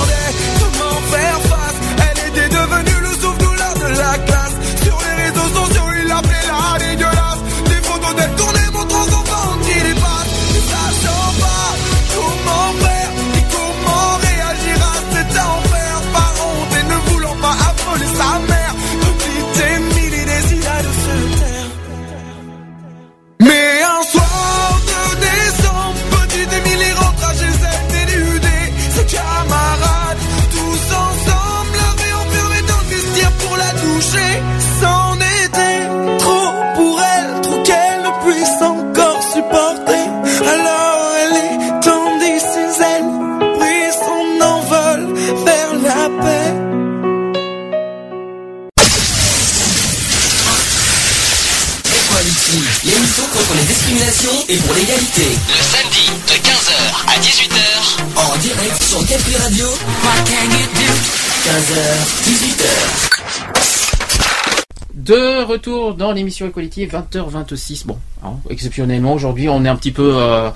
l'émission 66.40 66.48
Equality, 66.48 66.88
20h26. 66.88 67.86
Bon, 67.86 67.98
hein, 68.24 68.34
exceptionnellement 68.49 69.14
aujourd'hui, 69.14 69.49
on 69.49 69.64
est 69.66 69.68
un 69.68 69.76
petit 69.76 69.91
peu. 69.91 70.14
euh, 70.16 70.49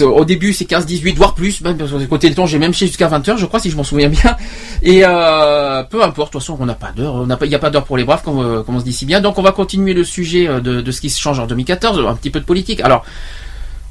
au 0.00 0.24
début, 0.24 0.52
c'est 0.52 0.64
15-18, 0.68 1.14
voire 1.14 1.34
plus. 1.34 1.60
Même 1.62 1.76
parce 1.76 1.90
que 1.90 2.04
côté 2.04 2.28
le 2.28 2.34
temps, 2.34 2.46
j'ai 2.46 2.58
même 2.58 2.74
chez 2.74 2.86
jusqu'à 2.86 3.08
20h, 3.08 3.36
je 3.38 3.46
crois, 3.46 3.60
si 3.60 3.70
je 3.70 3.76
m'en 3.76 3.84
souviens 3.84 4.08
bien. 4.08 4.36
Et 4.82 5.02
euh, 5.04 5.82
peu 5.84 6.02
importe, 6.02 6.32
de 6.32 6.38
toute 6.38 6.42
façon, 6.42 6.56
on 6.60 6.66
n'a 6.66 6.74
pas 6.74 6.92
d'heure. 6.92 7.26
Il 7.42 7.48
n'y 7.48 7.54
a 7.54 7.58
pas 7.58 7.70
d'heure 7.70 7.84
pour 7.84 7.96
les 7.96 8.04
braves, 8.04 8.22
comme, 8.22 8.40
euh, 8.40 8.62
comme 8.62 8.76
on 8.76 8.80
se 8.80 8.84
dit 8.84 8.92
si 8.92 9.06
bien. 9.06 9.20
Donc, 9.20 9.38
on 9.38 9.42
va 9.42 9.52
continuer 9.52 9.94
le 9.94 10.04
sujet 10.04 10.48
de, 10.60 10.90
ce 10.90 11.00
qui 11.00 11.10
se 11.10 11.20
change 11.20 11.38
en 11.38 11.46
2014, 11.46 12.04
un 12.06 12.14
petit 12.14 12.30
peu 12.30 12.40
de 12.40 12.44
politique. 12.44 12.80
Alors, 12.80 13.04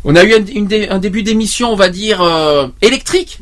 on 0.03 0.15
a 0.15 0.23
eu 0.23 0.33
un, 0.89 0.99
début 0.99 1.23
d'émission, 1.23 1.71
on 1.71 1.75
va 1.75 1.89
dire, 1.89 2.23
électrique. 2.81 3.39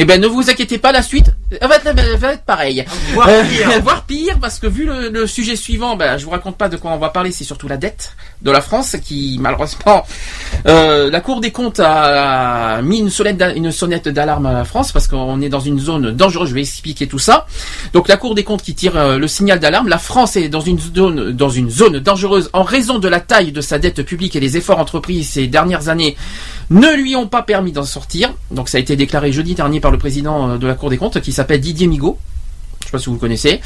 Eh 0.00 0.04
ben, 0.04 0.20
ne 0.20 0.28
vous 0.28 0.48
inquiétez 0.48 0.78
pas, 0.78 0.92
la 0.92 1.02
suite 1.02 1.32
va 1.60 1.74
être, 1.76 1.92
va 2.18 2.32
être 2.34 2.44
pareil. 2.44 2.84
Voire 3.14 3.28
Euh, 3.28 3.42
pire. 3.44 3.80
voire 3.82 4.04
pire, 4.04 4.38
parce 4.40 4.60
que 4.60 4.68
vu 4.68 4.84
le, 4.86 5.08
le 5.08 5.26
sujet 5.26 5.56
suivant, 5.56 5.96
ben, 5.96 6.16
je 6.18 6.24
vous 6.24 6.30
raconte 6.30 6.56
pas 6.56 6.68
de 6.68 6.76
quoi 6.76 6.92
on 6.92 6.98
va 6.98 7.08
parler, 7.08 7.32
c'est 7.32 7.42
surtout 7.44 7.66
la 7.66 7.76
dette 7.76 8.12
de 8.42 8.50
la 8.52 8.60
France 8.60 8.96
qui, 9.04 9.38
malheureusement, 9.40 10.06
euh, 10.66 11.10
la 11.10 11.20
Cour 11.20 11.40
des 11.40 11.50
comptes 11.50 11.80
a 11.80 12.80
mis 12.82 12.98
une 13.00 13.10
sonnette, 13.10 13.42
une 13.56 13.72
sonnette 13.72 14.08
d'alarme 14.08 14.46
à 14.46 14.52
la 14.52 14.64
France 14.64 14.92
parce 14.92 15.08
qu'on 15.08 15.40
est 15.40 15.48
dans 15.48 15.58
une 15.60 15.80
zone 15.80 16.12
dangereuse. 16.12 16.50
Je 16.50 16.54
vais 16.54 16.60
expliquer 16.60 17.08
tout 17.08 17.18
ça. 17.18 17.46
Donc 17.92 18.06
la 18.06 18.16
Cour 18.16 18.36
des 18.36 18.44
comptes 18.44 18.62
qui 18.62 18.74
tire 18.76 18.96
euh, 18.96 19.18
le 19.18 19.26
signal 19.26 19.58
d'alarme. 19.58 19.88
La 19.88 19.98
France 19.98 20.36
est 20.36 20.48
dans 20.48 20.60
une 20.60 20.78
zone, 20.78 21.32
dans 21.32 21.50
une 21.50 21.70
zone 21.70 21.98
dangereuse 21.98 22.50
en 22.52 22.62
raison 22.62 23.00
de 23.00 23.08
la 23.08 23.18
taille 23.20 23.50
de 23.50 23.60
sa 23.60 23.78
dette 23.80 24.02
publique 24.02 24.36
et 24.36 24.40
les 24.40 24.56
efforts 24.56 24.78
entrepris 24.78 25.24
ces 25.24 25.48
dernières 25.48 25.88
années 25.88 26.16
ne 26.70 26.94
lui 26.94 27.16
ont 27.16 27.26
pas 27.26 27.42
permis 27.42 27.72
d'en 27.72 27.84
sortir. 27.84 28.32
Donc 28.52 28.68
ça 28.68 28.78
a 28.78 28.80
été 28.80 28.94
déclaré 28.94 29.32
jeudi 29.32 29.54
dernier 29.54 29.80
par 29.80 29.87
le 29.90 29.98
président 29.98 30.50
euh, 30.50 30.58
de 30.58 30.66
la 30.66 30.74
Cour 30.74 30.90
des 30.90 30.98
comptes 30.98 31.20
qui 31.20 31.32
s'appelle 31.32 31.60
Didier 31.60 31.86
Migaud. 31.86 32.18
Je 32.80 32.86
sais 32.86 32.92
pas 32.92 32.98
si 32.98 33.06
vous 33.06 33.14
le 33.14 33.18
connaissez. 33.20 33.60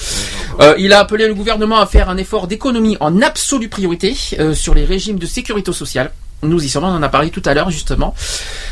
Euh, 0.60 0.74
il 0.78 0.92
a 0.92 0.98
appelé 1.00 1.26
le 1.28 1.34
gouvernement 1.34 1.78
à 1.80 1.86
faire 1.86 2.08
un 2.08 2.16
effort 2.16 2.46
d'économie 2.48 2.96
en 3.00 3.22
absolue 3.22 3.68
priorité 3.68 4.16
euh, 4.40 4.54
sur 4.54 4.74
les 4.74 4.84
régimes 4.84 5.18
de 5.18 5.26
sécurité 5.26 5.72
sociale. 5.72 6.10
Nous 6.44 6.64
y 6.64 6.68
sommes, 6.68 6.82
on 6.82 6.88
en 6.88 7.02
a 7.04 7.08
parlé 7.08 7.30
tout 7.30 7.42
à 7.44 7.54
l'heure 7.54 7.70
justement. 7.70 8.16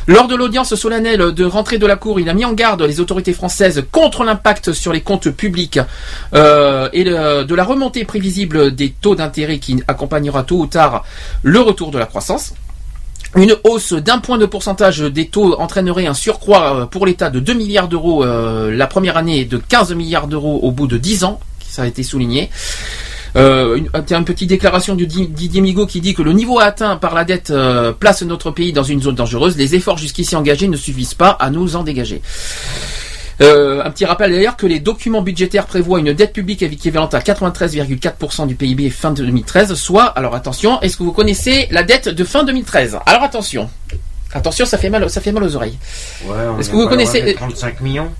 Lors 0.09 0.27
de 0.27 0.35
l'audience 0.35 0.74
solennelle 0.74 1.32
de 1.32 1.44
rentrée 1.44 1.78
de 1.78 1.86
la 1.86 1.94
Cour, 1.94 2.18
il 2.18 2.28
a 2.28 2.35
mis 2.35 2.44
en 2.44 2.52
garde 2.52 2.82
les 2.82 2.98
autorités 2.98 3.32
françaises 3.32 3.85
contre 3.93 4.24
l'impact 4.24 4.72
sur 4.72 4.93
les 4.93 5.02
comptes 5.02 5.31
publics 5.31 5.78
euh, 6.35 6.89
et 6.93 7.05
le- 7.05 7.44
de 7.44 7.55
la 7.55 7.62
remontée 7.62 8.05
prévisible 8.05 8.74
des 8.74 8.90
taux 8.90 9.14
d'intérêt 9.14 9.60
qui 9.60 9.81
accompagnera 9.86 10.43
tôt 10.43 10.56
ou 10.59 10.66
tard 10.66 11.05
le 11.43 11.60
retour 11.60 11.93
de 11.93 11.98
la 11.98 12.06
croissance. 12.06 12.55
Une 13.36 13.55
hausse 13.65 13.93
d'un 13.93 14.19
point 14.19 14.39
de 14.39 14.47
pourcentage 14.47 14.98
des 15.01 15.28
taux 15.28 15.55
entraînerait 15.61 16.07
un 16.07 16.15
surcroît 16.15 16.74
euh, 16.82 16.86
pour 16.86 17.07
l'État 17.07 17.31
de 17.31 17.39
2 17.39 17.52
milliards 17.55 17.86
d'euros 17.89 18.24
euh, 18.24 18.74
la 18.74 18.86
première 18.89 19.16
année 19.16 19.39
et 19.40 19.44
de 19.44 19.57
15 19.57 19.93
milliards 19.94 20.27
d'euros 20.27 20.59
au 20.62 20.73
bout 20.73 20.89
de 20.89 20.98
10 20.98 21.23
ans, 21.24 21.39
ça 21.69 21.82
a 21.82 21.86
été 21.86 22.02
souligné. 22.02 22.51
Euh, 23.36 23.77
une, 23.77 23.89
un- 23.94 24.19
une 24.19 24.24
petite 24.24 24.48
déclaration 24.48 24.97
Di- 24.97 25.07
Didier 25.28 25.61
Migaud 25.61 25.86
qui 25.86 26.01
dit 26.01 26.15
que 26.15 26.23
le 26.23 26.32
niveau 26.32 26.59
atteint 26.59 26.97
par 26.97 27.15
la 27.15 27.23
dette 27.24 27.51
euh, 27.52 27.93
place 27.93 28.23
notre 28.23 28.51
pays 28.51 28.73
dans 28.73 28.82
une 28.82 29.01
zone 29.01 29.15
dangereuse. 29.15 29.57
Les 29.57 29.77
efforts 29.77 29.98
jusqu'ici 29.98 30.35
engagés 30.35 30.66
ne 30.66 30.77
suffisent 30.77 31.15
pas 31.15 31.31
à 31.31 31.51
nous 31.51 31.77
en 31.77 31.85
dégager. 31.85 32.23
Euh, 33.43 33.83
un 33.83 33.91
petit 33.91 34.05
rappel 34.05 34.33
d'ailleurs 34.33 34.57
que 34.57 34.67
les 34.67 34.81
documents 34.81 35.23
budgétaires 35.23 35.67
prévoient 35.67 35.99
une 35.99 36.12
dette 36.12 36.33
publique 36.33 36.62
équivalente 36.62 37.15
à 37.15 37.21
93,4% 37.21 38.47
du 38.47 38.55
PIB 38.55 38.91
fin 38.91 39.12
2013, 39.12 39.75
soit, 39.75 40.05
alors 40.05 40.35
attention, 40.35 40.81
est-ce 40.83 40.97
que 40.99 41.03
vous 41.03 41.12
connaissez 41.12 41.67
la 41.71 41.83
dette 41.83 42.09
de 42.09 42.25
fin 42.25 42.45
2013 42.45 42.99
Alors 43.07 43.23
attention, 43.23 43.71
attention, 44.35 44.67
ça 44.67 44.77
fait 44.77 44.91
mal, 44.91 45.09
ça 45.09 45.23
fait 45.23 45.33
mal 45.33 45.43
aux 45.45 45.57
oreilles. 45.57 45.79
Ouais, 46.27 46.37
Est-ce 46.59 46.69
est 46.69 46.73
que 46.73 46.77
vous 46.77 46.89
connaissez 46.89 47.23
des 47.23 47.35
35 47.35 47.81
millions? 47.81 48.11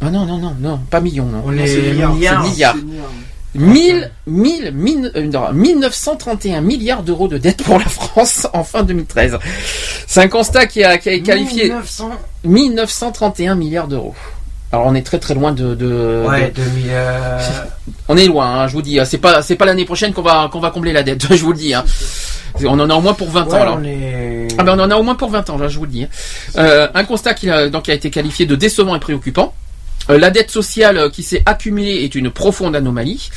Ah 0.00 0.10
non, 0.10 0.24
non, 0.24 0.38
non, 0.38 0.56
non, 0.58 0.80
pas 0.90 1.00
millions, 1.00 1.26
non. 1.26 1.42
On 1.44 1.52
Non, 1.52 1.62
est 1.62 1.66
c'est 1.66 1.82
milliards. 1.92 2.44
C'est 2.44 2.50
milliards. 2.50 2.76
1000, 3.54 4.10
1000, 4.26 4.72
1000, 4.74 5.12
euh, 5.14 5.26
non, 5.28 5.52
1931 5.52 6.60
milliards 6.60 7.02
d'euros 7.04 7.28
de 7.28 7.38
dette 7.38 7.62
pour 7.62 7.78
la 7.78 7.84
France 7.84 8.48
en 8.52 8.64
fin 8.64 8.82
2013. 8.82 9.38
C'est 10.06 10.20
un 10.20 10.28
constat 10.28 10.66
qui 10.66 10.82
a, 10.82 10.98
qui 10.98 11.10
a 11.10 11.18
qualifié 11.20 11.64
1900. 11.64 12.10
1931 12.44 13.54
milliards 13.54 13.86
d'euros. 13.88 14.14
Alors 14.72 14.86
on 14.86 14.94
est 14.94 15.02
très 15.02 15.18
très 15.18 15.34
loin 15.34 15.52
de. 15.52 15.74
de- 15.74 16.24
Ouais, 16.28 16.50
de- 16.50 16.62
2000. 16.62 16.84
euh, 16.90 17.38
on 18.08 18.16
est 18.16 18.26
loin, 18.26 18.46
hein, 18.62 18.66
je 18.68 18.72
vous 18.72 18.82
dis. 18.82 18.98
hein. 18.98 19.04
C'est 19.04 19.18
pas 19.18 19.40
c'est 19.42 19.56
pas 19.56 19.66
l'année 19.66 19.84
prochaine 19.84 20.12
qu'on 20.12 20.22
va 20.22 20.48
qu'on 20.50 20.60
va 20.60 20.70
combler 20.70 20.92
la 20.92 21.02
dette. 21.02 21.26
Je 21.34 21.42
vous 21.42 21.52
le 21.52 21.58
dis. 21.58 21.74
hein. 21.74 21.84
On 22.64 22.78
en 22.78 22.88
a 22.88 22.94
au 22.94 23.00
moins 23.00 23.14
pour 23.14 23.30
20 23.30 23.44
ouais, 23.46 23.52
ans. 23.54 23.60
Alors. 23.62 23.78
on 23.80 23.84
est. 23.84 24.48
Ah 24.58 24.62
ben 24.64 24.78
on 24.78 24.82
en 24.82 24.90
a 24.90 24.96
au 24.96 25.02
moins 25.02 25.16
pour 25.16 25.30
20 25.30 25.48
ans, 25.50 25.58
là, 25.58 25.66
je 25.68 25.76
vous 25.78 25.84
le 25.86 25.90
dis. 25.90 26.06
Euh, 26.56 26.86
un 26.94 27.04
constat 27.04 27.34
qui 27.34 27.50
a, 27.50 27.68
donc, 27.68 27.88
a 27.88 27.94
été 27.94 28.10
qualifié 28.10 28.46
de 28.46 28.54
décevant 28.54 28.94
et 28.94 29.00
préoccupant. 29.00 29.54
Euh, 30.10 30.18
La 30.18 30.30
dette 30.30 30.50
sociale 30.52 31.10
qui 31.10 31.24
s'est 31.24 31.42
accumulée 31.46 32.04
est 32.04 32.14
une 32.14 32.30
profonde 32.30 32.76
anomalie. 32.76 33.28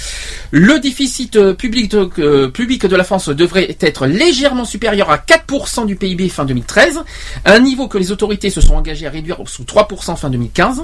Le 0.52 0.80
déficit 0.80 1.54
public 1.54 1.90
de, 1.90 2.10
euh, 2.20 2.50
public 2.50 2.86
de 2.86 2.96
la 2.96 3.04
France 3.04 3.30
devrait 3.30 3.76
être 3.82 4.06
légèrement 4.06 4.66
supérieur 4.66 5.10
à 5.10 5.18
4% 5.18 5.86
du 5.86 5.96
PIB 5.96 6.30
fin 6.30 6.46
2013, 6.46 7.00
un 7.46 7.60
niveau 7.60 7.88
que 7.88 7.98
les 7.98 8.12
autorités 8.12 8.52
se 8.52 8.62
sont 8.62 8.76
engagées 8.76 9.08
à 9.08 9.10
réduire 9.10 9.38
sous 9.46 9.64
3% 9.64 10.16
fin 10.16 10.30
2015. 10.30 10.84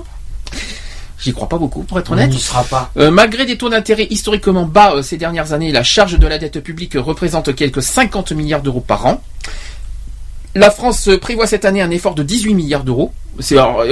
J'y 1.20 1.32
crois 1.34 1.48
pas 1.48 1.58
beaucoup, 1.58 1.84
pour 1.84 2.00
être 2.00 2.12
On 2.12 2.14
honnête. 2.16 2.32
n'y 2.32 2.40
sera 2.40 2.64
pas. 2.66 2.92
Euh, 2.98 3.10
malgré 3.10 3.46
des 3.46 3.58
taux 3.58 3.70
d'intérêt 3.70 4.08
historiquement 4.10 4.66
bas 4.66 4.96
euh, 4.96 5.02
ces 5.02 5.16
dernières 5.18 5.54
années, 5.54 5.72
la 5.72 5.84
charge 5.84 6.20
de 6.20 6.28
la 6.28 6.38
dette 6.38 6.60
publique 6.60 6.96
représente 6.96 7.56
quelques 7.56 7.82
50 7.82 8.34
milliards 8.34 8.62
d'euros 8.62 8.82
par 8.82 9.06
an. 9.06 9.22
La 10.56 10.70
France 10.70 11.10
prévoit 11.22 11.48
cette 11.48 11.66
année 11.66 11.82
un 11.82 11.90
effort 11.90 12.14
de 12.16 12.22
18 12.24 12.54
milliards 12.54 12.84
d'euros. 12.84 13.12
C'est 13.40 13.58
alors, 13.58 13.80
euh, 13.82 13.86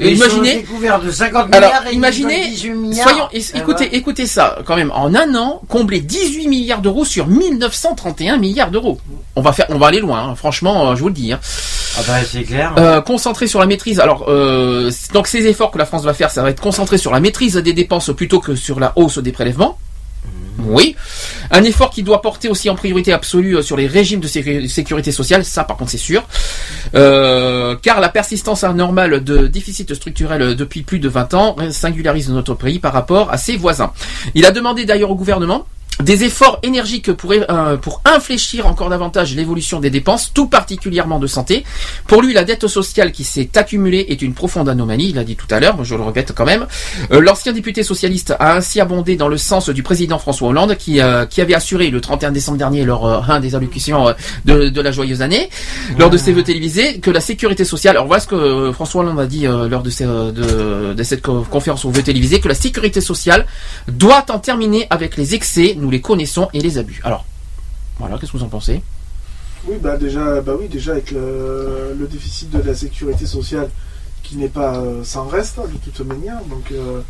euh, 0.00 0.10
imaginez. 0.10 0.64
de 1.04 1.10
50 1.10 1.52
Alors, 1.52 1.68
milliards 1.68 1.86
et 1.86 1.90
ils 1.92 1.96
imaginez, 1.96 2.40
donnent 2.40 2.50
18 2.50 2.70
milliards. 2.70 3.08
soyons, 3.10 3.28
Eh 3.34 3.58
écoutez, 3.58 3.84
ben, 3.90 3.98
écoutez 3.98 4.26
ça, 4.26 4.58
quand 4.64 4.76
même, 4.76 4.90
en 4.94 5.14
un 5.14 5.34
an, 5.34 5.60
combler 5.68 6.00
18 6.00 6.48
milliards 6.48 6.80
d'euros 6.80 7.04
sur 7.04 7.26
1931 7.26 8.38
milliards 8.38 8.70
d'euros. 8.70 8.98
On 9.36 9.42
va 9.42 9.52
faire, 9.52 9.66
on 9.68 9.76
va 9.76 9.88
aller 9.88 10.00
loin, 10.00 10.30
hein, 10.30 10.34
franchement, 10.34 10.90
euh, 10.90 10.94
je 10.96 11.02
vous 11.02 11.08
le 11.08 11.14
dis. 11.14 11.32
hein. 11.32 11.40
Ah 11.98 12.02
bah 12.06 12.14
c'est 12.24 12.44
clair. 12.44 12.72
Euh, 12.78 13.00
concentré 13.02 13.46
sur 13.46 13.60
la 13.60 13.66
maîtrise. 13.66 14.00
Alors, 14.00 14.26
euh, 14.28 14.90
donc 15.12 15.26
ces 15.26 15.46
efforts 15.46 15.70
que 15.70 15.78
la 15.78 15.84
France 15.86 16.04
va 16.04 16.14
faire, 16.14 16.30
ça 16.30 16.42
va 16.42 16.48
être 16.50 16.60
concentré 16.62 16.96
sur 16.96 17.12
la 17.12 17.20
maîtrise 17.20 17.56
des 17.56 17.72
dépenses 17.74 18.10
plutôt 18.16 18.40
que 18.40 18.54
sur 18.54 18.80
la 18.80 18.92
hausse 18.96 19.18
des 19.18 19.32
prélèvements. 19.32 19.78
Oui. 20.58 20.96
Un 21.50 21.62
effort 21.64 21.90
qui 21.90 22.02
doit 22.02 22.20
porter 22.20 22.48
aussi 22.48 22.68
en 22.68 22.74
priorité 22.74 23.12
absolue 23.12 23.56
euh, 23.56 23.62
sur 23.62 23.76
les 23.76 23.86
régimes 23.86 24.20
de 24.20 24.26
sécu- 24.28 24.68
sécurité 24.68 25.12
sociale, 25.12 25.44
ça 25.44 25.64
par 25.64 25.76
contre 25.76 25.90
c'est 25.92 25.98
sûr. 25.98 26.26
Euh, 26.94 27.76
car 27.80 28.00
la 28.00 28.08
persistance 28.08 28.64
anormale 28.64 29.22
de 29.22 29.46
déficit 29.46 29.94
structurel 29.94 30.42
euh, 30.42 30.54
depuis 30.54 30.82
plus 30.82 30.98
de 30.98 31.08
20 31.08 31.34
ans 31.34 31.56
singularise 31.70 32.28
notre 32.30 32.54
pays 32.54 32.78
par 32.78 32.92
rapport 32.92 33.30
à 33.32 33.36
ses 33.38 33.56
voisins. 33.56 33.92
Il 34.34 34.44
a 34.46 34.50
demandé 34.50 34.84
d'ailleurs 34.84 35.10
au 35.10 35.14
gouvernement 35.16 35.66
des 36.00 36.22
efforts 36.24 36.60
énergiques 36.62 37.12
pour, 37.12 37.32
euh, 37.32 37.76
pour 37.76 38.00
infléchir 38.04 38.66
encore 38.66 38.88
davantage 38.88 39.34
l'évolution 39.34 39.80
des 39.80 39.90
dépenses, 39.90 40.30
tout 40.32 40.46
particulièrement 40.46 41.18
de 41.18 41.26
santé. 41.26 41.64
Pour 42.06 42.22
lui, 42.22 42.32
la 42.32 42.44
dette 42.44 42.66
sociale 42.68 43.10
qui 43.12 43.24
s'est 43.24 43.50
accumulée 43.56 44.06
est 44.08 44.22
une 44.22 44.32
profonde 44.34 44.68
anomalie, 44.68 45.08
il 45.10 45.16
l'a 45.16 45.24
dit 45.24 45.34
tout 45.36 45.46
à 45.50 45.58
l'heure, 45.60 45.84
je 45.84 45.94
le 45.96 46.02
répète 46.02 46.32
quand 46.34 46.44
même. 46.44 46.66
Euh, 47.12 47.20
L'ancien 47.20 47.52
député 47.52 47.82
socialiste 47.82 48.34
a 48.38 48.54
ainsi 48.56 48.80
abondé 48.80 49.16
dans 49.16 49.28
le 49.28 49.36
sens 49.38 49.68
du 49.70 49.82
président 49.82 50.18
François 50.18 50.48
Hollande, 50.48 50.76
qui, 50.76 51.00
euh, 51.00 51.26
qui 51.26 51.40
avait 51.40 51.54
assuré 51.54 51.90
le 51.90 52.00
31 52.00 52.30
décembre 52.30 52.58
dernier, 52.58 52.84
lors 52.84 53.06
euh, 53.06 53.20
un 53.28 53.40
des 53.40 53.54
allocutions 53.56 54.08
euh, 54.08 54.12
de, 54.44 54.68
de 54.68 54.80
la 54.80 54.92
joyeuse 54.92 55.20
année, 55.20 55.50
lors 55.98 56.10
de 56.10 56.16
ses 56.16 56.32
vœux 56.32 56.44
télévisés, 56.44 57.00
que 57.00 57.10
la 57.10 57.20
sécurité 57.20 57.64
sociale, 57.64 57.96
alors 57.96 58.06
voilà 58.06 58.20
ce 58.20 58.28
que 58.28 58.34
euh, 58.36 58.72
François 58.72 59.02
Hollande 59.02 59.18
a 59.20 59.26
dit 59.26 59.46
lors 59.46 59.82
de, 59.82 59.90
de, 60.30 60.94
de 60.94 61.02
cette 61.02 61.22
co- 61.22 61.44
conférence 61.50 61.84
aux 61.84 61.90
vœux 61.90 62.02
télévisés, 62.02 62.40
que 62.40 62.48
la 62.48 62.54
sécurité 62.54 63.00
sociale 63.00 63.46
doit 63.88 64.24
en 64.30 64.38
terminer 64.38 64.86
avec 64.90 65.16
les 65.16 65.34
excès, 65.34 65.74
les 65.90 66.00
connaissons, 66.00 66.48
et 66.52 66.60
les 66.60 66.78
abus. 66.78 67.00
Alors, 67.04 67.24
voilà, 67.98 68.16
qu'est-ce 68.18 68.32
que 68.32 68.38
vous 68.38 68.44
en 68.44 68.48
pensez? 68.48 68.82
Oui, 69.66 69.76
bah 69.80 69.96
déjà, 69.96 70.40
bah 70.40 70.52
oui, 70.58 70.68
déjà 70.68 70.92
avec 70.92 71.10
le, 71.10 71.94
le 71.98 72.06
déficit 72.06 72.50
de 72.50 72.62
la 72.62 72.74
sécurité 72.74 73.26
sociale 73.26 73.68
qui 74.22 74.36
n'est 74.36 74.48
pas 74.48 74.76
euh, 74.76 75.02
sans 75.04 75.26
reste 75.26 75.58
hein, 75.58 75.66
de 75.72 75.78
toute 75.90 76.06
manière, 76.06 76.40
donc 76.44 76.70
euh, 76.72 77.00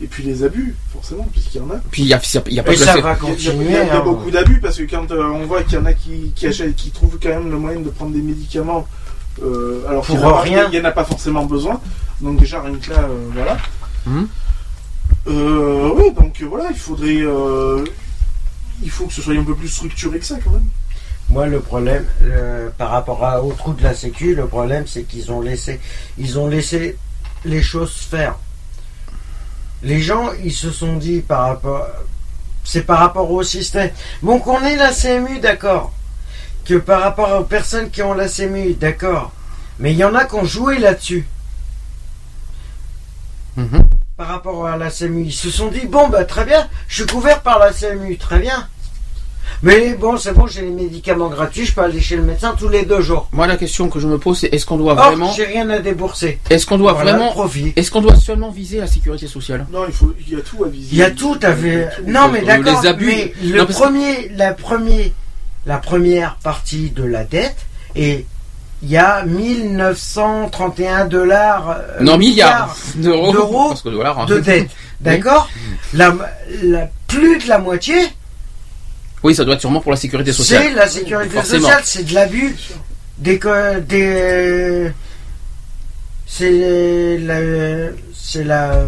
et 0.00 0.06
puis 0.06 0.22
les 0.22 0.42
abus 0.44 0.76
forcément 0.92 1.26
puisqu'il 1.32 1.58
y 1.58 1.60
en 1.60 1.70
a. 1.70 1.76
Puis 1.90 2.02
il 2.02 2.08
y 2.08 2.14
a, 2.14 2.20
il 2.46 2.54
y 2.54 2.60
a 2.60 2.62
pas 2.62 2.76
ça 2.76 3.00
va 3.00 3.14
continuer. 3.16 3.64
il 3.66 3.72
y 3.72 3.76
a- 3.76 3.82
il 3.82 3.86
y 3.88 3.90
a 3.90 3.96
hein. 3.98 4.02
beaucoup 4.04 4.30
d'abus 4.30 4.60
parce 4.60 4.76
que 4.76 4.84
quand 4.84 5.10
euh, 5.10 5.22
on 5.24 5.46
voit 5.46 5.62
qu'il 5.62 5.74
y 5.74 5.78
en 5.78 5.84
a 5.86 5.92
qui, 5.94 6.32
qui 6.34 6.46
achètent, 6.46 6.76
qui 6.76 6.90
trouvent 6.90 7.18
quand 7.22 7.28
même 7.30 7.50
le 7.50 7.58
moyen 7.58 7.80
de 7.80 7.90
prendre 7.90 8.12
des 8.12 8.22
médicaments, 8.22 8.86
euh, 9.42 9.82
alors 9.88 10.06
qu'il 10.06 10.14
y 10.14 10.18
en 10.18 10.20
a 10.20 10.24
Pour 10.24 10.32
pas- 10.36 10.42
rien. 10.42 10.68
il 10.72 10.78
y 10.78 10.80
en 10.80 10.84
a 10.84 10.92
pas 10.92 11.04
forcément 11.04 11.44
besoin. 11.44 11.80
Donc 12.20 12.38
déjà 12.38 12.60
rien 12.62 12.76
que 12.76 12.90
là, 12.90 13.00
euh, 13.00 13.28
voilà. 13.34 13.56
Euh, 15.26 15.90
oui, 15.96 16.04
donc 16.14 16.40
voilà, 16.48 16.70
il 16.70 16.76
faudrait, 16.76 17.20
euh, 17.20 17.84
il 18.82 18.90
faut 18.90 19.06
que 19.06 19.12
ce 19.12 19.22
soit 19.22 19.34
un 19.34 19.44
peu 19.44 19.54
plus 19.54 19.68
structuré 19.68 20.18
que 20.18 20.24
ça 20.26 20.36
quand 20.42 20.50
même. 20.50 20.68
Moi, 21.30 21.46
le 21.46 21.60
problème, 21.60 22.06
euh, 22.22 22.70
par 22.76 22.90
rapport 22.90 23.24
à, 23.24 23.42
au 23.42 23.52
trou 23.52 23.72
de 23.72 23.82
la 23.82 23.94
Sécu, 23.94 24.34
le 24.34 24.46
problème, 24.46 24.86
c'est 24.86 25.04
qu'ils 25.04 25.30
ont 25.30 25.40
laissé, 25.40 25.78
ils 26.18 26.38
ont 26.38 26.48
laissé 26.48 26.96
les 27.44 27.62
choses 27.62 27.92
faire. 27.92 28.36
Les 29.82 30.00
gens, 30.00 30.30
ils 30.42 30.52
se 30.52 30.70
sont 30.70 30.96
dit 30.96 31.20
par 31.20 31.46
rapport, 31.46 31.86
c'est 32.64 32.82
par 32.82 32.98
rapport 32.98 33.30
au 33.30 33.42
système. 33.44 33.90
Bon, 34.22 34.40
qu'on 34.40 34.60
ait 34.64 34.76
la 34.76 34.92
CMU, 34.92 35.38
d'accord. 35.38 35.92
Que 36.64 36.74
par 36.74 37.00
rapport 37.00 37.40
aux 37.40 37.44
personnes 37.44 37.90
qui 37.90 38.02
ont 38.02 38.12
la 38.12 38.28
CMU, 38.28 38.74
d'accord. 38.74 39.32
Mais 39.78 39.92
il 39.92 39.98
y 39.98 40.04
en 40.04 40.14
a 40.14 40.24
qui 40.24 40.34
ont 40.34 40.44
joué 40.44 40.78
là-dessus. 40.78 41.26
Mhm. 43.56 43.88
Par 44.20 44.28
rapport 44.28 44.66
à 44.66 44.76
la 44.76 44.90
CMU, 44.90 45.22
ils 45.28 45.32
se 45.32 45.48
sont 45.48 45.68
dit 45.68 45.86
bon, 45.86 46.10
bah 46.10 46.26
très 46.26 46.44
bien, 46.44 46.68
je 46.88 46.96
suis 46.96 47.06
couvert 47.10 47.40
par 47.40 47.58
la 47.58 47.72
CMU, 47.72 48.18
très 48.18 48.38
bien. 48.38 48.68
Mais 49.62 49.94
bon, 49.94 50.18
c'est 50.18 50.34
bon, 50.34 50.46
j'ai 50.46 50.60
les 50.60 50.68
médicaments 50.68 51.30
gratuits, 51.30 51.64
je 51.64 51.72
peux 51.72 51.80
aller 51.80 52.02
chez 52.02 52.16
le 52.16 52.22
médecin 52.22 52.54
tous 52.58 52.68
les 52.68 52.84
deux 52.84 53.00
jours. 53.00 53.30
Moi, 53.32 53.46
la 53.46 53.56
question 53.56 53.88
que 53.88 53.98
je 53.98 54.06
me 54.06 54.18
pose, 54.18 54.40
c'est 54.40 54.48
est-ce 54.52 54.66
qu'on 54.66 54.76
doit 54.76 54.92
Or, 54.92 55.06
vraiment, 55.06 55.32
j'ai 55.32 55.46
rien 55.46 55.70
à 55.70 55.78
débourser. 55.78 56.38
est-ce 56.50 56.66
qu'on 56.66 56.76
doit 56.76 56.92
Voilà 56.92 57.12
vraiment, 57.12 57.32
est-ce 57.76 57.90
qu'on 57.90 58.02
doit 58.02 58.14
seulement 58.14 58.50
viser 58.50 58.76
la 58.80 58.86
sécurité 58.86 59.26
sociale? 59.26 59.64
Non, 59.72 59.86
il 59.88 59.94
faut, 59.94 60.12
il 60.20 60.34
y 60.34 60.36
a 60.38 60.42
tout 60.42 60.64
à 60.64 60.68
viser. 60.68 60.88
Il 60.92 60.98
y 60.98 61.02
a 61.02 61.10
tout 61.10 61.38
à 61.40 61.52
ver- 61.52 61.90
Non, 62.06 62.28
mais 62.30 62.42
d'accord. 62.42 62.78
les 62.82 62.88
abus. 62.88 63.06
Mais 63.06 63.32
le 63.42 63.56
Non, 63.60 63.64
parce- 63.64 63.78
premier, 63.78 64.28
la, 64.36 64.52
premier, 64.52 65.14
la 65.64 65.78
première 65.78 66.36
partie 66.42 66.90
de 66.90 67.04
la 67.04 67.24
dette, 67.24 67.56
et 67.96 68.26
il 68.82 68.90
y 68.90 68.96
a 68.96 69.24
1931 69.24 71.04
dollars. 71.06 71.70
euh, 71.70 72.00
Non, 72.00 72.16
milliards 72.18 72.74
d'euros. 72.96 73.32
hein. 74.20 74.26
de 74.26 74.38
dette. 74.40 74.70
D'accord 75.00 75.48
la, 75.94 76.14
la- 76.62 76.88
Plus 77.06 77.38
de 77.38 77.48
la 77.48 77.58
moitié, 77.58 77.96
Oui, 79.22 79.34
ça 79.34 79.44
doit 79.44 79.54
être 79.54 79.60
sûrement 79.60 79.80
pour 79.80 79.90
la 79.90 79.96
sécurité 79.96 80.32
sociale. 80.32 80.62
c'est 80.68 80.74
la 80.74 80.86
sécurité 80.88 81.30
Forcément. 81.34 81.62
sociale, 81.66 81.82
c'est 81.84 82.04
de 82.04 82.14
l'abus. 82.14 82.56
Des, 83.18 83.38
des, 83.86 84.92
c'est 86.26 87.18
la, 87.18 87.36
c'est 88.14 88.44
la, 88.44 88.84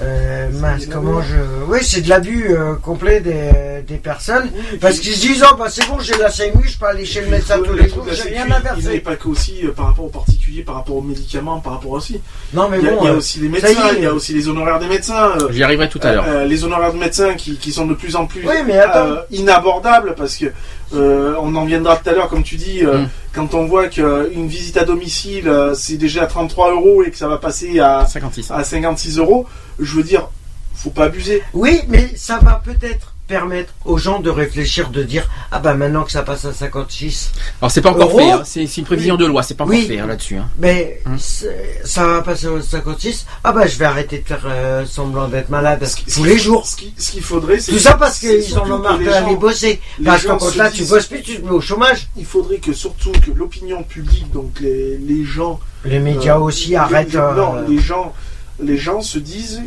euh, 0.00 0.48
mince, 0.60 0.86
comment 0.86 1.20
je, 1.22 1.34
oui, 1.66 1.78
c'est 1.82 2.02
de 2.02 2.08
l'abus 2.08 2.46
euh, 2.50 2.74
complet 2.76 3.20
des, 3.20 3.82
des 3.86 3.96
personnes. 3.96 4.48
Parce 4.80 4.98
qu'ils 5.00 5.14
se 5.14 5.20
disent, 5.26 5.44
oh 5.50 5.56
bah 5.58 5.66
c'est 5.68 5.86
bon, 5.88 5.98
j'ai 5.98 6.16
la 6.16 6.30
CMU, 6.30 6.66
je 6.66 6.78
peux 6.78 6.86
aller 6.86 7.04
chez 7.04 7.20
le 7.22 7.28
médecin 7.28 7.58
tous 7.64 7.72
les 7.72 7.88
jours, 7.88 8.06
j'ai 8.12 8.28
rien 8.30 8.42
à 8.50 8.58
Il 8.76 8.76
n'est 8.76 8.82
verser. 8.82 9.00
pas 9.00 9.16
qu'aussi 9.16 9.60
euh, 9.64 9.72
par 9.72 9.86
rapport 9.86 10.04
aux 10.04 10.08
particuliers, 10.10 10.62
par 10.62 10.76
rapport 10.76 10.96
aux 10.96 11.02
médicaments, 11.02 11.58
par 11.60 11.74
rapport 11.74 11.90
aussi. 11.92 12.20
Non 12.54 12.68
mais 12.68 12.78
Il 12.78 12.84
y 12.84 12.88
a, 12.88 12.92
bon, 12.92 12.98
il 13.02 13.04
y 13.06 13.08
a 13.08 13.12
euh, 13.12 13.16
aussi 13.16 13.40
les 13.40 13.48
médecins, 13.48 13.90
il 13.96 14.02
y 14.02 14.06
a 14.06 14.14
aussi 14.14 14.32
les 14.34 14.48
honoraires 14.48 14.78
des 14.78 14.86
médecins. 14.88 15.32
euh, 15.40 15.48
J'y 15.50 15.62
arriverai 15.64 15.88
tout 15.88 16.00
à 16.02 16.12
l'heure. 16.12 16.24
euh, 16.28 16.44
les 16.44 16.62
honoraires 16.64 16.92
de 16.92 16.98
médecins 16.98 17.34
qui, 17.34 17.56
qui 17.56 17.72
sont 17.72 17.86
de 17.86 17.94
plus 17.94 18.14
en 18.14 18.26
plus 18.26 18.46
Oui, 18.46 18.54
mais 18.66 18.78
attends. 18.78 19.06
euh, 19.06 19.16
inabordables 19.32 20.14
parce 20.16 20.36
que 20.36 20.46
euh, 20.94 21.34
on 21.40 21.54
en 21.54 21.64
viendra 21.64 21.96
tout 21.96 22.08
à 22.08 22.12
l'heure 22.12 22.28
comme 22.28 22.42
tu 22.42 22.56
dis 22.56 22.84
euh, 22.84 23.02
Mm. 23.02 23.08
quand 23.34 23.54
on 23.54 23.66
voit 23.66 23.88
qu'une 23.88 24.46
visite 24.48 24.76
à 24.76 24.84
domicile 24.84 25.48
euh, 25.48 25.74
c'est 25.74 25.96
déjà 25.96 26.26
33 26.26 26.72
euros 26.72 27.02
et 27.04 27.10
que 27.10 27.16
ça 27.16 27.28
va 27.28 27.36
passer 27.38 27.78
à, 27.78 28.06
56. 28.06 28.50
à 28.50 28.64
56 28.64 29.18
euros 29.18 29.46
je 29.78 29.94
veux 29.94 30.02
dire 30.02 30.28
faut 30.74 30.90
pas 30.90 31.04
abuser 31.04 31.42
Oui, 31.54 31.82
mais 31.88 32.12
ça 32.16 32.38
va 32.38 32.62
peut-être 32.64 33.14
permettre 33.28 33.72
aux 33.84 33.98
gens 33.98 34.20
de 34.20 34.30
réfléchir, 34.30 34.88
de 34.88 35.02
dire, 35.02 35.28
ah 35.52 35.58
bah 35.58 35.74
maintenant 35.74 36.02
que 36.02 36.10
ça 36.10 36.22
passe 36.22 36.46
à 36.46 36.52
56, 36.52 37.30
Alors 37.60 37.70
c'est 37.70 37.82
pas 37.82 37.90
encore 37.90 38.08
Euros 38.08 38.18
fait, 38.18 38.30
hein. 38.30 38.42
c'est 38.44 38.76
une 38.78 38.84
prévision 38.84 39.16
de 39.16 39.26
loi, 39.26 39.42
c'est 39.42 39.54
pas 39.54 39.64
encore 39.64 39.76
Oui. 39.76 39.86
fait 39.86 39.98
hein, 39.98 40.06
là-dessus. 40.06 40.36
hein. 40.38 40.48
Mais 40.58 41.00
Hum. 41.06 41.18
ça 41.18 42.06
va 42.06 42.22
passer 42.22 42.46
au 42.48 42.60
56. 42.60 43.26
Ah 43.44 43.52
bah 43.52 43.66
je 43.66 43.76
vais 43.76 43.84
arrêter 43.84 44.18
de 44.18 44.26
faire 44.26 44.42
euh, 44.46 44.84
semblant 44.86 45.28
d'être 45.28 45.50
malade 45.50 45.84
Ce 45.86 45.96
qui- 45.96 46.10
ce 46.10 46.16
tous 46.16 46.24
les 46.24 46.38
jours. 46.38 46.66
ce 46.66 46.76
qui- 46.76 46.94
ce 46.96 47.10
qu'il 47.12 47.22
faudrait 47.22 47.60
c'est 47.60 47.72
Tout 47.72 47.78
ça 47.78 47.94
parce 47.94 48.18
qu'ils 48.18 48.58
en 48.58 48.68
ont 48.70 48.78
marre 48.78 48.96
les 48.98 49.04
d'aller 49.04 49.36
bosser. 49.36 49.80
les 49.98 50.04
Parce 50.06 50.22
gens 50.22 50.38
qu'en 50.38 50.48
se 50.50 50.58
là 50.58 50.70
tu 50.70 50.84
bosses 50.84 51.06
plus, 51.06 51.20
tu 51.22 51.36
te 51.38 51.44
mets 51.44 51.50
au 51.52 51.60
chômage. 51.60 52.08
il 52.16 52.24
faudrait 52.24 52.58
que 52.58 52.72
surtout 52.72 53.12
que 53.12 53.30
l'opinion 53.30 53.82
publique 53.82 54.30
donc 54.32 54.58
les, 54.60 54.96
les 54.96 55.24
gens 55.24 55.60
Les 55.84 55.98
médias 55.98 56.36
Euh, 56.36 56.40
aussi 56.40 56.74
arrêtent. 56.74 57.12
les- 57.12 57.18
euh, 57.18 57.34
non, 57.34 57.54
les 57.68 57.78
gens, 57.78 58.14
les 58.60 58.76
gens 58.78 59.02
se 59.02 59.18
disent 59.18 59.60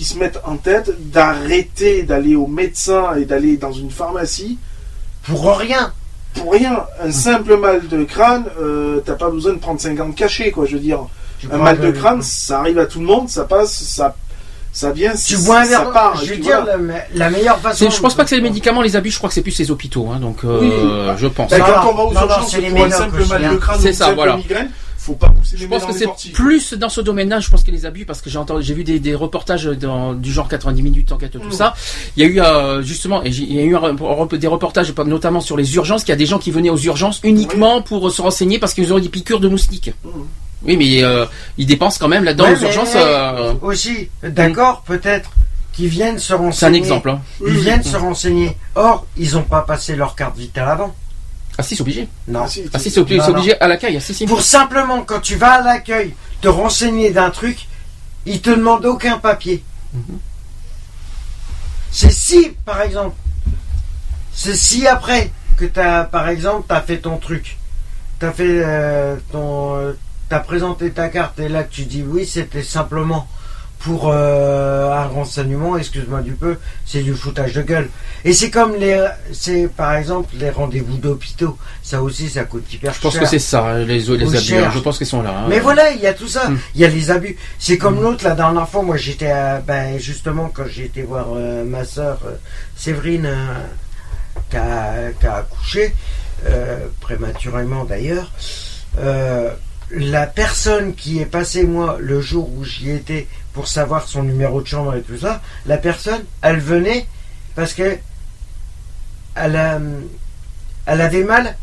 qui 0.00 0.06
se 0.06 0.16
mettent 0.16 0.40
en 0.46 0.56
tête 0.56 1.10
d'arrêter 1.12 2.04
d'aller 2.04 2.34
au 2.34 2.46
médecin 2.46 3.16
et 3.20 3.26
d'aller 3.26 3.58
dans 3.58 3.70
une 3.72 3.90
pharmacie 3.90 4.56
pour 5.24 5.58
rien. 5.58 5.92
pour 6.32 6.52
rien. 6.52 6.84
Un 7.02 7.12
simple 7.12 7.58
mal 7.58 7.86
de 7.86 8.04
crâne, 8.04 8.46
euh, 8.58 9.00
t'as 9.04 9.12
pas 9.16 9.28
besoin 9.28 9.52
de 9.52 9.58
prendre 9.58 9.78
50 9.78 10.14
cachets, 10.14 10.52
quoi. 10.52 10.64
Je 10.64 10.72
veux 10.76 10.80
dire, 10.80 11.00
Tu 11.38 11.48
un 11.52 11.58
mal 11.58 11.78
de 11.78 11.90
crâne, 11.90 12.22
ça 12.22 12.60
arrive 12.60 12.78
à 12.78 12.86
tout 12.86 12.98
le 13.00 13.04
monde, 13.04 13.28
ça 13.28 13.44
passe, 13.44 13.74
ça, 13.74 14.16
ça 14.72 14.90
vient, 14.90 15.12
Tu 15.12 15.36
bois 15.36 15.58
un 15.58 15.64
ça 15.64 15.68
verre. 15.68 15.90
part. 15.92 16.16
je 16.24 16.30
veux 16.30 16.36
dire, 16.38 16.64
la, 16.64 16.76
la 17.14 17.28
meilleure 17.28 17.58
façon. 17.58 17.90
Je 17.90 18.00
pense 18.00 18.14
pas 18.14 18.22
que 18.24 18.30
c'est 18.30 18.36
les 18.36 18.40
médicaments, 18.42 18.80
les 18.80 18.96
abus, 18.96 19.10
je 19.10 19.18
crois 19.18 19.28
que 19.28 19.34
c'est 19.34 19.42
plus 19.42 19.58
les 19.58 19.70
hôpitaux, 19.70 20.08
hein, 20.10 20.18
donc 20.18 20.44
euh, 20.44 21.14
je 21.18 21.26
pense. 21.26 21.50
Non, 21.52 21.58
quand 21.58 21.84
non, 21.84 21.90
on 21.90 21.94
va 21.94 22.02
aux 22.04 22.14
non, 22.14 22.20
urgences 22.22 22.50
c'est 22.52 22.62
les 22.62 22.70
pour 22.70 22.78
un 22.80 22.84
médocs 22.84 22.98
simple 22.98 23.20
aussi, 23.20 23.28
mal 23.28 23.44
hein. 23.44 23.52
de 23.52 23.56
crâne, 23.58 23.78
C'est 23.80 23.84
ou 23.84 23.90
une 23.90 23.94
ça, 23.94 24.04
simple 24.06 24.16
voilà. 24.16 24.36
migraine, 24.38 24.70
faut 25.02 25.14
pas 25.14 25.30
pousser 25.30 25.56
les 25.56 25.62
Je 25.62 25.66
pense 25.66 25.84
que 25.86 25.92
c'est 25.94 26.32
plus 26.32 26.74
dans 26.74 26.90
ce 26.90 27.00
domaine-là, 27.00 27.40
je 27.40 27.48
pense 27.48 27.64
que 27.64 27.70
les 27.70 27.86
abus, 27.86 28.04
parce 28.04 28.20
que 28.20 28.28
j'ai 28.28 28.38
entendu, 28.38 28.62
j'ai 28.62 28.74
vu 28.74 28.84
des, 28.84 28.98
des 29.00 29.14
reportages 29.14 29.64
dans, 29.64 30.12
du 30.12 30.30
genre 30.30 30.46
90 30.48 30.82
minutes 30.82 31.10
enquête, 31.12 31.32
tout 31.32 31.38
Mm. 31.48 31.52
ça. 31.52 31.74
Il 32.16 32.22
y 32.22 32.26
a 32.26 32.28
eu 32.28 32.40
euh, 32.40 32.82
justement, 32.82 33.24
et 33.24 33.28
il 33.30 33.52
y 33.54 33.58
a 33.60 33.62
eu 33.64 33.74
un 33.76 33.94
des 34.36 34.46
reportages, 34.46 34.92
notamment 35.06 35.40
sur 35.40 35.56
les 35.56 35.74
urgences, 35.74 36.02
qu'il 36.04 36.10
y 36.10 36.12
a 36.12 36.16
des 36.16 36.26
gens 36.26 36.38
qui 36.38 36.50
venaient 36.50 36.68
aux 36.70 36.76
urgences 36.78 37.20
uniquement 37.24 37.80
pour 37.80 38.10
se 38.10 38.20
renseigner 38.20 38.58
parce 38.58 38.74
qu'ils 38.74 38.92
auraient 38.92 39.00
des 39.00 39.08
piqûres 39.08 39.40
de 39.40 39.48
moustiques. 39.48 39.92
Mm. 40.04 40.08
Oui, 40.64 40.76
mais 40.76 41.02
euh, 41.02 41.24
ils 41.56 41.64
dépensent 41.64 41.96
quand 41.98 42.08
même 42.08 42.22
là-dedans 42.24 42.44
Ouais, 42.44 42.56
aux 42.58 42.62
urgences. 42.62 42.92
mais 42.94 43.00
euh, 43.02 43.54
Aussi, 43.62 44.10
d'accord, 44.22 44.82
peut-être 44.82 45.30
qu'ils 45.72 45.88
viennent 45.88 46.18
se 46.18 46.34
renseigner. 46.34 46.76
exemple, 46.76 47.08
hein. 47.08 47.20
Ils 47.46 47.54
viennent 47.56 47.80
oui. 47.82 47.90
se 47.90 47.96
renseigner. 47.96 48.56
Or, 48.74 49.06
ils 49.16 49.32
n'ont 49.32 49.44
pas 49.44 49.62
passé 49.62 49.96
leur 49.96 50.14
carte 50.14 50.36
vitale 50.36 50.68
avant. 50.68 50.94
Ah 51.60 51.62
si, 51.62 51.76
c'est 51.76 51.82
obligé. 51.82 52.08
Non. 52.26 52.44
Ah 52.44 52.78
si, 52.78 52.90
c'est 52.90 53.00
obligé, 53.00 53.18
Non, 53.18 53.24
c'est 53.26 53.32
non. 53.32 53.38
obligé 53.38 53.60
à 53.60 53.68
l'accueil. 53.68 53.96
Ah, 53.96 54.00
si, 54.00 54.14
si. 54.14 54.26
Pour 54.26 54.42
simplement, 54.42 55.02
quand 55.02 55.20
tu 55.20 55.36
vas 55.36 55.52
à 55.52 55.62
l'accueil, 55.62 56.14
te 56.40 56.48
renseigner 56.48 57.10
d'un 57.10 57.30
truc, 57.30 57.68
ils 58.26 58.40
te 58.40 58.50
demandent 58.50 58.86
aucun 58.86 59.18
papier. 59.18 59.62
Mhm. 59.92 60.18
C'est 61.90 62.12
si, 62.12 62.50
par 62.64 62.80
exemple, 62.82 63.16
c'est 64.32 64.54
si 64.56 64.86
après 64.86 65.30
que 65.56 65.64
tu 65.64 65.80
as, 65.80 66.04
par 66.04 66.28
exemple, 66.28 66.64
tu 66.68 66.74
as 66.74 66.80
fait 66.80 66.98
ton 66.98 67.18
truc, 67.18 67.58
tu 68.18 68.26
as 68.26 68.32
fait 68.32 68.62
euh, 68.64 69.16
ton. 69.32 69.76
euh, 69.76 69.92
t'as 70.28 70.38
présenté 70.38 70.90
ta 70.92 71.08
carte 71.08 71.40
et 71.40 71.48
là 71.48 71.64
tu 71.64 71.82
dis 71.86 72.04
oui, 72.06 72.24
c'était 72.24 72.62
simplement 72.62 73.26
pour 73.80 74.10
euh, 74.12 74.92
un 74.92 75.06
renseignement, 75.06 75.76
excuse-moi 75.78 76.20
du 76.20 76.32
peu, 76.32 76.58
c'est 76.84 77.00
du 77.02 77.14
foutage 77.14 77.54
de 77.54 77.62
gueule. 77.62 77.88
Et 78.26 78.34
c'est 78.34 78.50
comme 78.50 78.74
les, 78.76 79.02
c'est 79.32 79.68
par 79.68 79.94
exemple 79.94 80.34
les 80.38 80.50
rendez-vous 80.50 80.98
d'hôpitaux, 80.98 81.56
ça 81.82 82.02
aussi 82.02 82.28
ça 82.28 82.44
coûte 82.44 82.70
hyper 82.72 82.90
Je 82.92 83.00
cher. 83.00 83.02
pense 83.10 83.18
que 83.18 83.24
c'est 83.26 83.38
ça, 83.38 83.78
les, 83.78 83.98
les 84.00 84.10
abus. 84.10 84.38
cher. 84.38 84.68
hein. 84.68 84.72
Je 84.74 84.80
pense 84.80 84.98
qu'ils 84.98 85.06
sont 85.06 85.22
là. 85.22 85.30
hein. 85.30 85.46
Mais 85.48 85.60
voilà, 85.60 85.92
il 85.92 86.00
y 86.00 86.06
a 86.06 86.12
tout 86.12 86.28
ça. 86.28 86.50
Mm. 86.50 86.58
Il 86.74 86.80
y 86.82 86.84
a 86.84 86.88
les 86.88 87.10
abus. 87.10 87.36
C'est 87.58 87.78
comme 87.78 88.02
l'autre, 88.02 88.22
la 88.24 88.34
dernière 88.34 88.68
fois, 88.68 88.82
moi 88.82 88.98
j'étais 88.98 89.32
ben, 89.66 89.98
justement 89.98 90.50
quand 90.52 90.66
j'ai 90.68 90.84
été 90.84 91.02
voir 91.02 91.28
euh, 91.34 91.64
ma 91.64 91.84
soeur 91.86 92.18
Séverine 92.76 93.26
euh, 93.26 93.54
qui, 94.50 94.56
a, 94.58 95.32
a 95.32 95.36
accouché, 95.38 95.94
prématurément 97.00 97.84
d'ailleurs. 97.84 98.30
la 99.92 100.26
personne 100.26 100.94
qui 100.94 101.18
est 101.20 101.26
passée 101.26 101.64
moi 101.64 101.96
le 102.00 102.20
jour 102.20 102.48
où 102.56 102.64
j'y 102.64 102.90
étais 102.90 103.26
pour 103.52 103.66
savoir 103.68 104.06
son 104.06 104.22
numéro 104.22 104.60
de 104.62 104.66
chambre 104.66 104.94
et 104.94 105.02
tout 105.02 105.18
ça, 105.18 105.40
la 105.66 105.76
personne, 105.78 106.22
elle 106.42 106.60
venait 106.60 107.06
parce 107.54 107.74
que 107.74 107.98
elle, 109.34 109.56
a- 109.56 109.80
elle 110.86 111.00
avait 111.00 111.24
mal, 111.24 111.56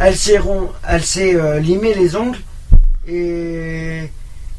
elle 0.00 0.16
s'est 0.16 0.40
elle 0.88 1.04
s'est 1.04 1.34
euh, 1.34 1.58
limé 1.60 1.94
les 1.94 2.16
ongles 2.16 2.38
et, 3.06 4.10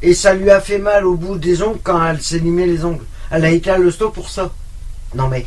et 0.02 0.14
ça 0.14 0.34
lui 0.34 0.50
a 0.50 0.60
fait 0.60 0.78
mal 0.78 1.06
au 1.06 1.14
bout 1.16 1.38
des 1.38 1.62
ongles 1.62 1.80
quand 1.82 2.04
elle 2.06 2.20
s'est 2.22 2.38
limé 2.38 2.66
les 2.66 2.84
ongles. 2.84 3.04
Elle 3.30 3.44
a 3.44 3.50
été 3.50 3.70
à 3.70 3.78
l'hosto 3.78 4.10
pour 4.10 4.28
ça. 4.30 4.52
Non 5.14 5.28
mais 5.28 5.46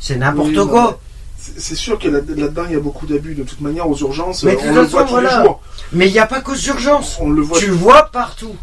c'est 0.00 0.16
n'importe 0.16 0.48
Oui, 0.48 0.68
quoi. 0.68 1.00
c'est- 1.38 1.74
sûr 1.74 1.98
que 1.98 2.08
là- 2.08 2.18
là-dedans, 2.26 2.64
il 2.68 2.72
y 2.72 2.76
a 2.76 2.80
beaucoup 2.80 3.06
d'abus. 3.06 3.34
De 3.34 3.42
toute 3.44 3.60
manière, 3.60 3.88
aux 3.88 3.96
urgences, 3.98 4.42
Mais 4.42 4.52
de 4.52 4.56
on 4.58 4.60
toute 4.60 4.68
le 4.74 4.74
façon, 4.84 4.90
voit 4.90 5.04
tous 5.04 5.10
voilà. 5.10 5.38
les 5.38 5.44
jours. 5.44 5.60
Mais 5.92 6.08
il 6.08 6.12
n'y 6.12 6.18
a 6.18 6.26
pas 6.26 6.40
qu'aux 6.40 6.56
urgences. 6.56 7.16
On 7.20 7.30
le 7.30 7.42
voit 7.42 7.58
Tu 7.58 7.66
le 7.68 7.72
vois 7.74 8.10
partout. 8.10 8.54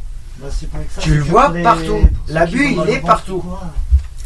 Bah, 0.42 0.48
c'est 0.50 0.70
pas 0.70 0.78
que 0.80 0.94
ça, 0.96 1.02
Tu 1.02 1.16
le 1.16 1.22
vois 1.24 1.52
les- 1.54 1.62
partout. 1.64 2.00
L'abus, 2.28 2.76
il 2.86 2.90
est 2.90 3.00
partout. 3.00 3.44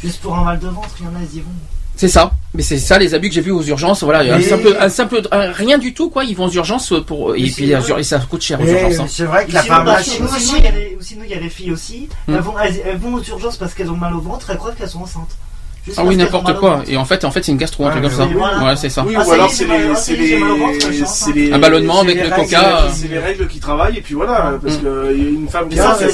Juste 0.02 0.22
pour 0.22 0.36
un 0.38 0.44
mal 0.44 0.60
de 0.60 0.68
ventre, 0.68 0.96
il 1.00 1.06
y 1.06 1.08
en 1.10 1.12
a, 1.12 1.24
ils 1.32 1.38
y 1.38 1.42
vont. 1.42 1.50
C'est 1.98 2.10
ça. 2.10 2.32
Mais 2.54 2.62
c'est 2.62 2.78
ça 2.78 2.98
les 3.00 3.14
abus 3.14 3.30
que 3.30 3.36
j'ai 3.36 3.42
vus 3.42 3.52
aux 3.52 3.64
urgences. 3.64 4.04
Voilà, 4.04 4.36
un 4.36 4.42
simple, 4.42 4.76
un 4.80 4.90
simple, 4.90 5.22
un- 5.32 5.52
rien 5.54 5.78
du 5.78 5.94
tout 5.94 6.10
quoi. 6.10 6.26
Ils 6.26 6.36
vont 6.36 6.46
aux 6.46 6.52
urgences 6.52 6.94
pour 7.08 7.36
et 7.36 7.44
puis 7.50 7.72
et 7.72 8.04
ça 8.04 8.20
coûte 8.20 8.42
cher 8.42 8.60
aux 8.60 8.64
Mais 8.64 8.72
urgences. 8.84 9.00
hein. 9.00 9.08
c'est 9.10 9.24
vrai 9.24 9.46
que 9.46 9.54
la 9.54 9.64
pharmacie 9.64 10.10
sinon, 10.12 10.28
aussi. 10.28 10.40
sinon, 11.00 11.24
il 11.24 11.30
y 11.32 11.34
a 11.34 11.40
les- 11.40 11.50
filles 11.50 11.72
aussi. 11.72 12.10
Hmm. 12.28 12.36
Elles, 12.36 12.42
vont, 12.42 12.60
elles, 12.60 12.82
elles 12.86 12.98
vont 12.98 13.14
aux 13.14 13.24
urgences 13.24 13.56
parce 13.58 13.74
qu'elles 13.74 13.90
ont 13.90 13.96
mal 13.98 14.14
au 14.14 14.20
ventre, 14.20 14.50
elles 14.50 14.58
croient 14.58 14.74
qu'elles 14.74 14.90
sont 14.90 15.04
enceintes. 15.04 15.38
Ah 15.88 15.92
parce 15.98 16.08
oui, 16.08 16.16
n'importe 16.18 16.58
quoi. 16.60 16.82
Et 16.88 16.98
en 16.98 17.06
fait, 17.06 17.24
en 17.26 17.32
fait, 17.32 17.44
c'est 17.44 17.52
une 17.52 17.58
gastro, 17.60 17.86
un 17.86 17.92
truc 17.92 18.04
Ouais, 18.04 18.10
comme 18.10 18.18
ça. 18.18 18.66
Ouais, 18.66 18.76
c'est 18.76 18.90
ça. 18.90 19.04
Oui, 19.06 19.14
Ah, 19.18 19.24
ou 19.28 19.32
alors 19.32 19.48
est, 19.50 19.54
c'est 19.54 19.66
les, 19.66 19.92
ah, 19.92 19.96
c'est 21.06 21.32
les, 21.34 21.54
Un 21.54 21.60
ballonnement 21.60 22.00
avec 22.02 22.24
le 22.24 22.30
coca. 22.32 22.60
règles, 22.60 22.94
c'est 22.94 23.08
les 23.08 23.20
règles 23.20 23.48
qui 23.48 23.60
travaillent 23.60 23.98
et 23.98 24.02
puis 24.02 24.16
voilà, 24.16 24.54
parce 24.62 24.78
Mm. 24.78 24.80
qu'il 24.80 25.24
y 25.24 25.26
a 25.28 25.30
une 25.30 25.48
femme 25.48 25.70
qui 25.70 25.78
ça, 25.78 25.96
c'est. 26.00 26.10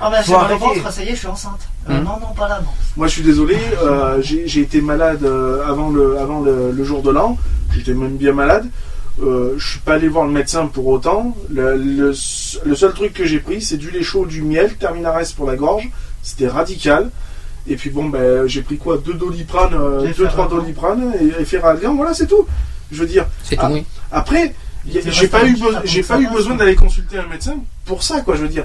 Ah 0.00 0.10
bah 0.10 0.18
j'ai 0.24 0.32
mal 0.32 0.52
au 0.52 0.58
ventre, 0.58 0.92
ça 0.92 1.02
y 1.02 1.08
est, 1.08 1.10
je 1.10 1.16
suis 1.16 1.26
enceinte. 1.26 1.60
Euh, 1.88 1.92
Hmm. 1.98 2.04
Non, 2.04 2.10
non, 2.20 2.34
pas 2.36 2.48
là, 2.48 2.60
non. 2.62 2.70
Moi, 2.96 3.06
je 3.06 3.12
suis 3.12 3.22
désolé, 3.22 3.56
euh, 3.82 4.20
j'ai 4.22 4.60
été 4.60 4.80
malade 4.80 5.24
euh, 5.24 5.62
avant 5.66 5.88
le, 5.90 6.18
avant 6.18 6.40
le, 6.40 6.72
le 6.72 6.84
jour 6.84 7.02
de 7.02 7.10
l'an. 7.10 7.36
J'étais 7.74 7.94
même 7.94 8.16
bien 8.16 8.32
malade. 8.32 8.66
Euh, 9.22 9.54
je 9.58 9.70
suis 9.70 9.78
pas 9.80 9.94
allé 9.94 10.08
voir 10.08 10.24
le 10.26 10.30
médecin 10.32 10.66
pour 10.66 10.86
autant. 10.86 11.34
Le, 11.50 11.76
le, 11.76 12.08
le 12.64 12.74
seul 12.74 12.92
truc 12.92 13.12
que 13.14 13.24
j'ai 13.24 13.40
pris, 13.40 13.60
c'est 13.62 13.76
du 13.76 13.90
lait 13.90 14.02
chaud, 14.02 14.24
du 14.26 14.42
miel, 14.42 14.74
Terminares 14.76 15.20
pour 15.36 15.46
la 15.46 15.56
gorge. 15.56 15.90
C'était 16.22 16.48
radical. 16.48 17.10
Et 17.66 17.76
puis 17.76 17.90
bon, 17.90 18.08
ben, 18.08 18.46
j'ai 18.46 18.62
pris 18.62 18.78
quoi 18.78 18.98
Deux 18.98 19.14
doliprane, 19.14 19.74
euh, 19.74 20.12
deux, 20.16 20.26
trois 20.28 20.48
doliprane 20.48 21.12
et, 21.20 21.42
et 21.42 21.58
voilà, 21.94 22.14
c'est 22.14 22.26
tout. 22.26 22.46
Je 22.90 23.00
veux 23.00 23.06
dire, 23.06 23.26
C'est 23.44 23.56
tout. 23.56 23.66
Oui. 23.70 23.84
après, 24.10 24.54
j'ai 24.86 25.28
pas 25.28 25.44
eu, 25.46 25.56
j'ai 25.84 26.02
pas 26.02 26.18
eu 26.20 26.26
besoin 26.28 26.56
d'aller 26.56 26.74
consulter 26.74 27.18
un 27.18 27.26
médecin 27.26 27.56
pour 27.84 28.02
ça, 28.02 28.22
quoi. 28.22 28.34
Je 28.36 28.42
veux 28.42 28.48
dire. 28.48 28.64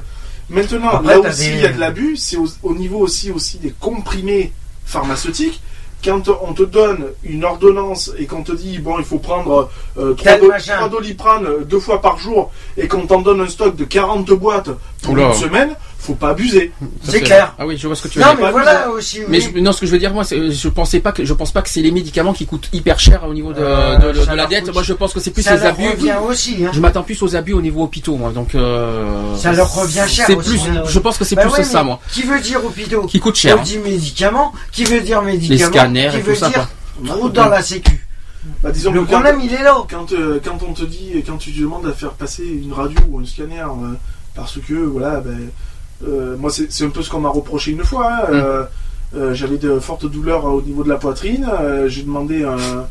Maintenant, 0.49 0.89
Après, 0.89 1.13
là 1.15 1.19
aussi, 1.29 1.49
des- 1.49 1.55
il 1.55 1.61
y 1.61 1.65
a 1.65 1.71
de 1.73 1.79
l'abus. 1.79 2.17
C'est 2.17 2.37
au, 2.37 2.47
au 2.63 2.73
niveau 2.75 2.99
aussi, 2.99 3.31
aussi 3.31 3.57
des 3.57 3.71
comprimés 3.79 4.53
pharmaceutiques. 4.85 5.61
Quand 6.03 6.21
on 6.43 6.53
te 6.53 6.61
donne 6.61 7.05
une 7.23 7.43
ordonnance 7.43 8.11
et 8.19 8.27
qu'on 8.27 8.43
te 8.43 8.51
dit 8.51 8.77
bon, 8.77 8.99
il 8.99 9.05
faut 9.05 9.17
prendre 9.17 9.71
euh, 9.97 10.13
trois, 10.13 10.33
Tel 10.33 10.41
do- 10.41 10.49
machin. 10.49 10.75
trois 10.75 10.89
doliprane 10.89 11.45
euh, 11.47 11.63
deux 11.63 11.79
fois 11.79 11.99
par 11.99 12.19
jour 12.19 12.51
et 12.77 12.87
qu'on 12.87 13.07
t'en 13.07 13.21
donne 13.21 13.41
un 13.41 13.47
stock 13.47 13.75
de 13.75 13.85
40 13.85 14.29
boîtes 14.33 14.69
pour 15.01 15.13
Oula. 15.13 15.27
une 15.29 15.33
semaine, 15.33 15.69
faut 16.05 16.13
pas 16.15 16.29
abuser. 16.29 16.71
C'est 17.03 17.21
clair. 17.21 17.53
Ah 17.59 17.65
oui, 17.65 17.77
je 17.77 17.87
vois 17.87 17.95
ce 17.95 18.03
que 18.03 18.07
tu 18.07 18.19
veux 18.19 18.23
Non 18.25 18.31
dire. 18.31 18.37
mais 18.39 18.45
pas 18.45 18.51
voilà 18.51 18.89
aussi. 18.91 19.19
Mais 19.27 19.39
je, 19.41 19.49
non, 19.59 19.71
ce 19.71 19.81
que 19.81 19.85
je 19.85 19.91
veux 19.91 19.97
dire, 19.99 20.13
moi, 20.13 20.23
c'est- 20.23 20.51
je 20.51 20.69
pensais 20.69 20.99
pas 20.99 21.11
que, 21.11 21.25
je 21.25 21.33
pense 21.33 21.51
pas 21.51 21.61
que 21.61 21.69
c'est 21.69 21.81
les 21.81 21.91
médicaments 21.91 22.33
qui 22.33 22.45
coûtent 22.45 22.69
hyper 22.73 22.99
cher 22.99 23.23
au 23.27 23.33
niveau 23.33 23.51
de, 23.53 23.59
Euh, 23.59 23.97
de- 23.97 24.19
de 24.19 24.23
ça 24.25 24.35
la 24.35 24.45
coûte- 24.45 24.73
Moi, 24.73 24.83
je 24.83 24.93
pense 24.93 25.13
que 25.13 25.19
c'est 25.19 25.31
plus 25.31 25.43
ça 25.43 25.55
les 25.55 25.61
leur 25.61 25.73
abus. 25.73 25.89
revient 25.89 26.15
aussi. 26.27 26.65
Hein. 26.65 26.71
Je 26.73 26.79
m'attends 26.79 27.03
plus 27.03 27.21
aux 27.21 27.35
abus 27.35 27.53
au 27.53 27.61
niveau 27.61 27.83
hôpitaux, 27.83 28.15
moi. 28.15 28.31
Donc, 28.31 28.55
euh, 28.55 29.35
Ça 29.35 29.51
leur 29.53 29.73
revient 29.73 30.05
cher 30.07 30.25
C'est 30.27 30.35
plus, 30.35 30.61
hein. 30.69 30.83
je 30.87 30.99
pense 30.99 31.17
que 31.17 31.25
c'est 31.25 31.35
Bah 31.35 31.43
plus 31.43 31.51
ouais, 31.51 31.63
ça, 31.63 31.79
mais 31.79 31.85
moi. 31.85 31.99
Qui 32.11 32.23
veut 32.23 32.39
dire 32.39 32.63
hôpitaux? 32.63 33.03
Qui 33.07 33.19
coûte 33.19 33.35
cher. 33.35 33.57
On 33.59 33.63
dit 33.63 33.77
médicaments. 33.79 34.53
Qui 34.71 34.83
veut 34.85 35.01
dire 35.01 35.21
médicaments? 35.21 35.71
scanners 35.71 36.09
Qui 36.11 36.17
et 36.17 36.21
veut 36.21 36.33
tout 36.33 36.39
ça, 36.39 36.49
dire 36.49 36.67
trou 37.05 37.29
dans 37.29 37.49
la 37.49 37.61
sécu 37.61 38.01
Bah, 38.61 38.71
disons 38.71 38.91
Le 38.91 39.01
que 39.01 39.05
quand- 39.05 39.13
problème 39.21 39.39
il 39.43 39.51
est 39.53 39.63
là. 39.63 39.75
quand, 39.89 40.11
euh, 40.13 40.39
quand 40.43 40.59
on 40.67 40.71
te 40.73 40.83
dit, 40.85 41.11
quand 41.25 41.37
tu 41.37 41.49
demandes 41.51 41.87
à 41.87 41.93
faire 41.93 42.11
passer 42.11 42.43
une 42.45 42.71
radio 42.73 42.99
ou 43.09 43.19
un 43.19 43.25
scanner, 43.25 43.59
euh, 43.61 43.93
parce 44.35 44.59
que 44.59 44.73
voilà, 44.75 45.19
ben, 45.19 45.49
euh, 46.07 46.35
moi 46.37 46.49
c'est 46.51 46.83
un 46.83 46.89
peu 46.89 47.01
ce 47.01 47.09
qu'on 47.09 47.19
m'a 47.21 47.29
reproché 47.29 47.71
une 47.71 47.83
fois. 47.83 48.11
hein, 48.11 48.25
euh, 48.33 48.63
euh, 49.15 49.33
J'avais 49.33 49.57
de 49.57 49.79
fortes 49.79 50.05
douleurs 50.09 50.45
au 50.45 50.61
niveau 50.61 50.83
de 50.83 50.89
la 50.89 50.97
poitrine. 50.97 51.47
J'ai 51.87 52.01
demandé 52.03 52.43
un, 52.43 52.87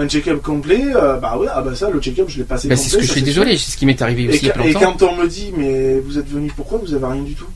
un 0.00 0.08
check-up 0.08 0.40
complet. 0.42 0.84
bah 1.20 1.36
ouais, 1.38 1.48
ah 1.52 1.62
bah 1.62 1.74
ça, 1.74 1.90
le 1.90 2.00
check-up 2.00 2.26
je 2.28 2.38
l'ai 2.38 2.44
passé 2.44 2.68
complet. 2.68 2.82
c'est 2.82 2.90
ce 2.90 2.96
que 2.98 3.02
je 3.02 3.10
suis 3.12 3.22
désolé, 3.22 3.56
c'est 3.58 3.72
ce 3.72 3.76
qui 3.76 3.86
m'est 3.86 4.00
arrivé 4.02 4.28
aussi 4.28 4.36
Et, 4.38 4.40
il 4.42 4.46
y 4.46 4.50
a 4.50 4.54
quand- 4.54 4.62
pas 4.62 4.68
et 4.68 4.72
quand 4.74 5.02
on 5.02 5.16
me 5.16 5.26
dit, 5.28 5.52
mais 5.56 5.98
vous 6.00 6.18
êtes 6.18 6.28
venu 6.28 6.52
pourquoi 6.56 6.78
Vous 6.78 6.94
avez 6.94 7.06
rien 7.06 7.22
du 7.22 7.34
tout? 7.34 7.46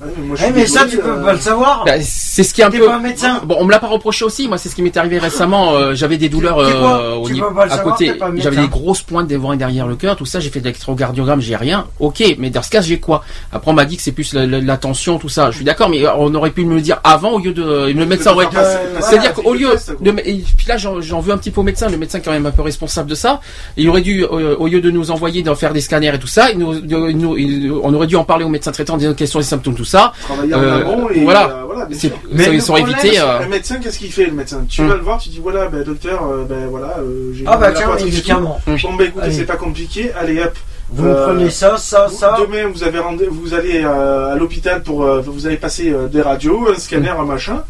Bah 0.00 0.06
ouais, 0.06 0.12
moi, 0.24 0.36
je 0.36 0.44
Eh 0.48 0.52
mais 0.52 0.66
ça 0.66 0.84
tu 0.86 0.98
peux 0.98 1.08
euh, 1.10 1.24
pas 1.24 1.32
le 1.32 1.38
savoir. 1.40 1.84
Ben, 1.84 2.00
c'est 2.04 2.44
ce 2.44 2.54
qui 2.54 2.60
est 2.60 2.64
un 2.64 2.70
peu. 2.70 2.86
pas 2.86 2.94
un 2.96 3.00
médecin. 3.00 3.40
Bon, 3.44 3.56
on 3.58 3.64
me 3.64 3.70
l'a 3.72 3.80
pas 3.80 3.88
reproché 3.88 4.24
aussi. 4.24 4.46
Moi, 4.46 4.56
c'est 4.58 4.68
ce 4.68 4.76
qui 4.76 4.82
m'est 4.82 4.96
arrivé 4.96 5.18
récemment. 5.18 5.74
euh, 5.74 5.94
j'avais 5.94 6.18
des 6.18 6.28
douleurs 6.28 6.58
euh, 6.58 7.14
au 7.16 7.28
niveau 7.28 7.46
à 7.46 7.68
savoir, 7.68 7.96
côté. 7.96 8.12
J'avais 8.36 8.56
des 8.56 8.68
grosses 8.68 9.02
pointes 9.02 9.26
devant 9.26 9.52
et 9.52 9.56
derrière 9.56 9.88
le 9.88 9.96
cœur. 9.96 10.14
Tout 10.14 10.24
ça, 10.26 10.38
j'ai 10.38 10.50
fait 10.50 10.60
de 10.60 10.66
l'électrocardiogramme. 10.66 11.40
J'ai 11.40 11.56
rien. 11.56 11.86
Ok, 11.98 12.22
mais 12.38 12.50
dans 12.50 12.62
ce 12.62 12.70
cas, 12.70 12.80
j'ai 12.80 13.00
quoi? 13.00 13.24
Après, 13.52 13.70
on 13.70 13.74
m'a 13.74 13.84
dit 13.86 13.96
que 13.96 14.02
c'est 14.02 14.12
plus 14.12 14.34
la, 14.34 14.46
la- 14.46 14.60
la 14.60 14.76
tension, 14.76 15.18
tout 15.18 15.28
ça. 15.28 15.50
Je 15.50 15.56
suis 15.56 15.64
d'accord, 15.64 15.88
mais 15.88 16.04
euh, 16.06 16.14
on 16.16 16.32
aurait 16.34 16.50
pu 16.50 16.64
me 16.64 16.74
le 16.76 16.80
dire 16.80 17.00
avant 17.02 17.32
au 17.32 17.38
lieu 17.40 17.52
de 17.52 17.88
le 17.92 18.06
médecin 18.06 18.32
aurait. 18.32 18.46
Euh, 18.54 19.00
C'est-à-dire 19.00 19.32
qu'au 19.34 19.52
lieu 19.54 19.70
de, 20.00 20.10
et 20.24 20.44
puis 20.56 20.66
là 20.68 20.76
j'en 20.76 21.00
j'en 21.00 21.20
veux 21.20 21.32
un 21.32 21.38
petit 21.38 21.50
peu 21.50 21.60
au 21.60 21.64
médecin, 21.64 21.88
le 21.88 21.96
médecin 21.98 22.18
est 22.18 22.22
quand 22.22 22.30
même 22.32 22.46
un 22.46 22.50
peu 22.52 22.62
responsable 22.62 23.10
de 23.10 23.14
ça. 23.16 23.40
Il 23.76 23.88
aurait 23.88 24.00
dû, 24.02 24.24
euh, 24.24 24.54
au 24.58 24.68
lieu 24.68 24.80
de 24.80 24.90
nous 24.90 25.10
envoyer 25.10 25.42
d'en 25.42 25.54
faire 25.56 25.72
des 25.72 25.80
scanners 25.80 26.12
et 26.14 26.18
tout 26.18 26.26
ça, 26.28 26.50
il 26.52 26.58
nous- 26.58 26.80
de- 26.80 27.10
nous- 27.12 27.36
il- 27.36 27.72
on 27.82 27.92
aurait 27.94 28.06
dû 28.06 28.14
en 28.16 28.24
parler 28.24 28.44
au 28.44 28.48
médecin 28.48 28.70
traitant, 28.70 28.94
en 28.94 28.98
disant 28.98 29.14
quels 29.14 29.26
sont 29.28 29.38
les 29.38 29.44
symptômes, 29.44 29.74
tout 29.74 29.84
ça. 29.88 30.12
Travailler 30.22 30.54
en 30.54 30.62
Euh, 30.62 30.80
amont 30.82 31.10
et 31.10 31.24
voilà. 31.24 31.48
euh, 31.48 31.62
voilà. 31.66 31.88
Mais 32.32 32.54
ils 32.54 32.62
sont 32.62 32.76
évités. 32.76 33.18
euh, 33.20 33.40
Le 33.40 33.48
médecin, 33.48 33.76
qu'est-ce 33.80 33.98
qu'il 33.98 34.12
fait 34.12 34.26
le 34.26 34.32
médecin? 34.32 34.64
Tu 34.68 34.82
Hmm. 34.82 34.88
vas 34.88 34.94
le 34.96 35.02
voir, 35.02 35.18
tu 35.18 35.28
dis 35.30 35.40
voilà, 35.42 35.66
ben, 35.68 35.82
docteur, 35.82 36.22
ben 36.48 36.66
voilà, 36.68 36.96
euh, 36.98 37.32
j'ai 37.34 37.44
Ah 37.46 37.56
bah 37.56 37.72
tiens 37.72 37.88
tout. 37.96 38.04
médicaments. 38.04 38.60
Bon 38.66 38.94
ben 38.94 39.06
écoutez, 39.08 39.24
Allez. 39.26 39.34
c'est 39.34 39.44
pas 39.46 39.56
compliqué, 39.56 40.12
allez 40.18 40.40
hop. 40.42 40.54
Vous 40.90 41.06
Euh, 41.06 41.26
prenez 41.26 41.50
ça, 41.50 41.76
ça, 41.76 42.06
vous- 42.08 42.16
ça. 42.16 42.36
Demain 42.40 42.68
vous 42.72 42.82
avez 42.82 42.98
rendez- 42.98 43.28
vous 43.30 43.52
allez 43.54 43.82
euh, 43.84 44.32
à 44.32 44.36
l'hôpital 44.36 44.82
pour 44.82 45.04
euh, 45.04 45.20
vous 45.20 45.46
avez 45.46 45.56
passé 45.58 45.90
euh, 45.92 46.06
des 46.08 46.22
radios, 46.22 46.68
un 46.74 46.78
scanner, 46.78 47.10
un 47.10 47.24
machin. 47.24 47.62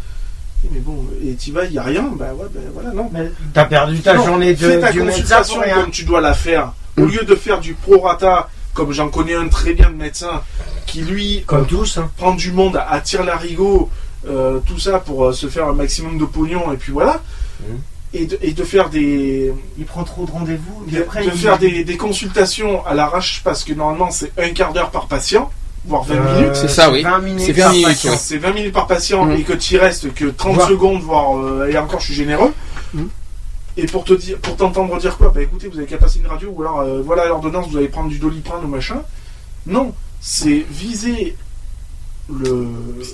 Mais 0.73 0.81
bon, 0.81 1.05
et 1.25 1.35
tu 1.37 1.53
vas, 1.53 1.65
il 1.65 1.73
y 1.73 1.79
a 1.79 1.83
rien, 1.83 2.03
ben 2.17 2.27
ouais, 2.37 2.47
ben 2.53 2.63
voilà, 2.75 2.91
non. 2.91 3.09
Mais 3.13 3.31
T'as 3.55 3.65
perdu 3.65 4.01
ta 4.01 4.15
Non, 4.15 4.25
journée 4.25 4.55
fais 4.57 4.77
de, 4.77 4.81
ta 4.81 4.91
du 4.93 5.01
médecin 5.01 5.13
consultation 5.23 5.61
comme 5.75 5.91
tu 5.91 6.05
dois 6.05 6.21
la 6.21 6.35
faire. 6.35 6.73
Au 6.97 7.05
lieu 7.05 7.23
de 7.25 7.35
faire 7.37 7.61
du 7.61 7.75
prorata, 7.75 8.49
comme 8.79 8.93
j'en 8.93 9.09
connais 9.09 9.35
un 9.35 9.49
très 9.49 9.75
bien 9.75 9.91
de 9.91 9.97
médecin, 9.97 10.41
qui 10.87 11.01
lui 11.01 11.43
Comme 11.49 11.67
tous. 11.67 11.99
Hein. 11.99 12.09
prend 12.17 12.33
du 12.33 12.53
monde, 12.53 12.81
attire 12.89 13.25
l'arigot, 13.25 13.91
euh, 14.29 14.61
tout 14.65 14.79
ça 14.79 15.01
pour 15.01 15.25
euh, 15.27 15.33
se 15.33 15.49
faire 15.49 15.67
un 15.67 15.73
maximum 15.73 16.17
de 16.17 16.25
pognon, 16.25 16.73
et 16.73 16.77
puis 16.77 16.93
voilà. 16.93 17.21
Mhm. 17.61 17.79
Et, 18.15 18.25
de, 18.27 18.39
et 18.41 18.53
de 18.53 18.63
faire 18.65 18.89
des, 18.89 19.53
il 19.77 19.85
prend 19.85 20.05
trop 20.05 20.25
de 20.27 20.31
rendez-vous. 20.31 20.85
de, 20.87 20.97
Et 20.97 21.01
après, 21.01 21.25
de 21.25 21.31
il- 21.31 21.33
faire 21.39 21.59
des, 21.59 21.83
des 21.83 21.97
consultations 21.97 22.87
à 22.87 22.95
l'arrache 22.95 23.41
parce 23.43 23.65
que 23.65 23.73
normalement 23.75 24.11
c'est 24.13 24.31
un 24.39 24.51
quart 24.51 24.73
d'heure 24.73 24.91
par 24.91 25.09
patient, 25.09 25.51
voire 25.85 26.05
20 26.05 26.15
Euh, 26.15 26.41
minutes. 26.41 26.55
C'est 26.57 26.69
ça, 26.69 26.91
oui. 26.93 27.03
20 27.03 27.19
minutes. 27.19 27.43
C'est 27.47 27.53
20 27.53 27.63
par 27.65 27.73
minutes, 27.73 28.05
ouais. 28.05 28.17
C'est 28.17 28.39
20 28.39 28.53
minutes 28.53 28.73
par 28.73 28.87
patient 28.87 29.25
Mhm. 29.25 29.33
et 29.33 29.43
que 29.43 29.55
tu 29.55 29.77
restes 29.77 30.15
que 30.15 30.27
30 30.27 30.55
Voire- 30.55 30.69
secondes, 30.69 31.03
voire 31.03 31.37
euh, 31.37 31.69
et 31.69 31.77
encore 31.77 31.99
je 32.01 32.07
suis 32.07 32.15
généreux. 32.15 32.53
Mhm. 32.95 33.09
Et 33.81 33.87
pour 33.87 34.03
te 34.05 34.13
dire, 34.13 34.39
pour 34.39 34.57
t'entendre 34.57 34.99
dire 34.99 35.17
quoi 35.17 35.31
Bah 35.35 35.41
écoutez, 35.41 35.69
vous 35.69 35.79
avez 35.79 35.87
qu'à 35.87 35.99
passer 35.99 36.19
une 36.19 36.27
radio, 36.27 36.53
ou 36.55 36.63
alors 36.63 36.81
euh, 36.81 37.01
voilà 37.03 37.27
l'ordonnance, 37.27 37.69
vous 37.71 37.77
allez 37.79 37.89
prendre 37.89 38.09
du 38.09 38.19
doliprane 38.19 38.65
ou 38.65 38.69
machin. 38.69 39.03
Non, 39.67 39.95
c'est 40.21 40.67
viser 40.71 41.37
le, 42.29 42.67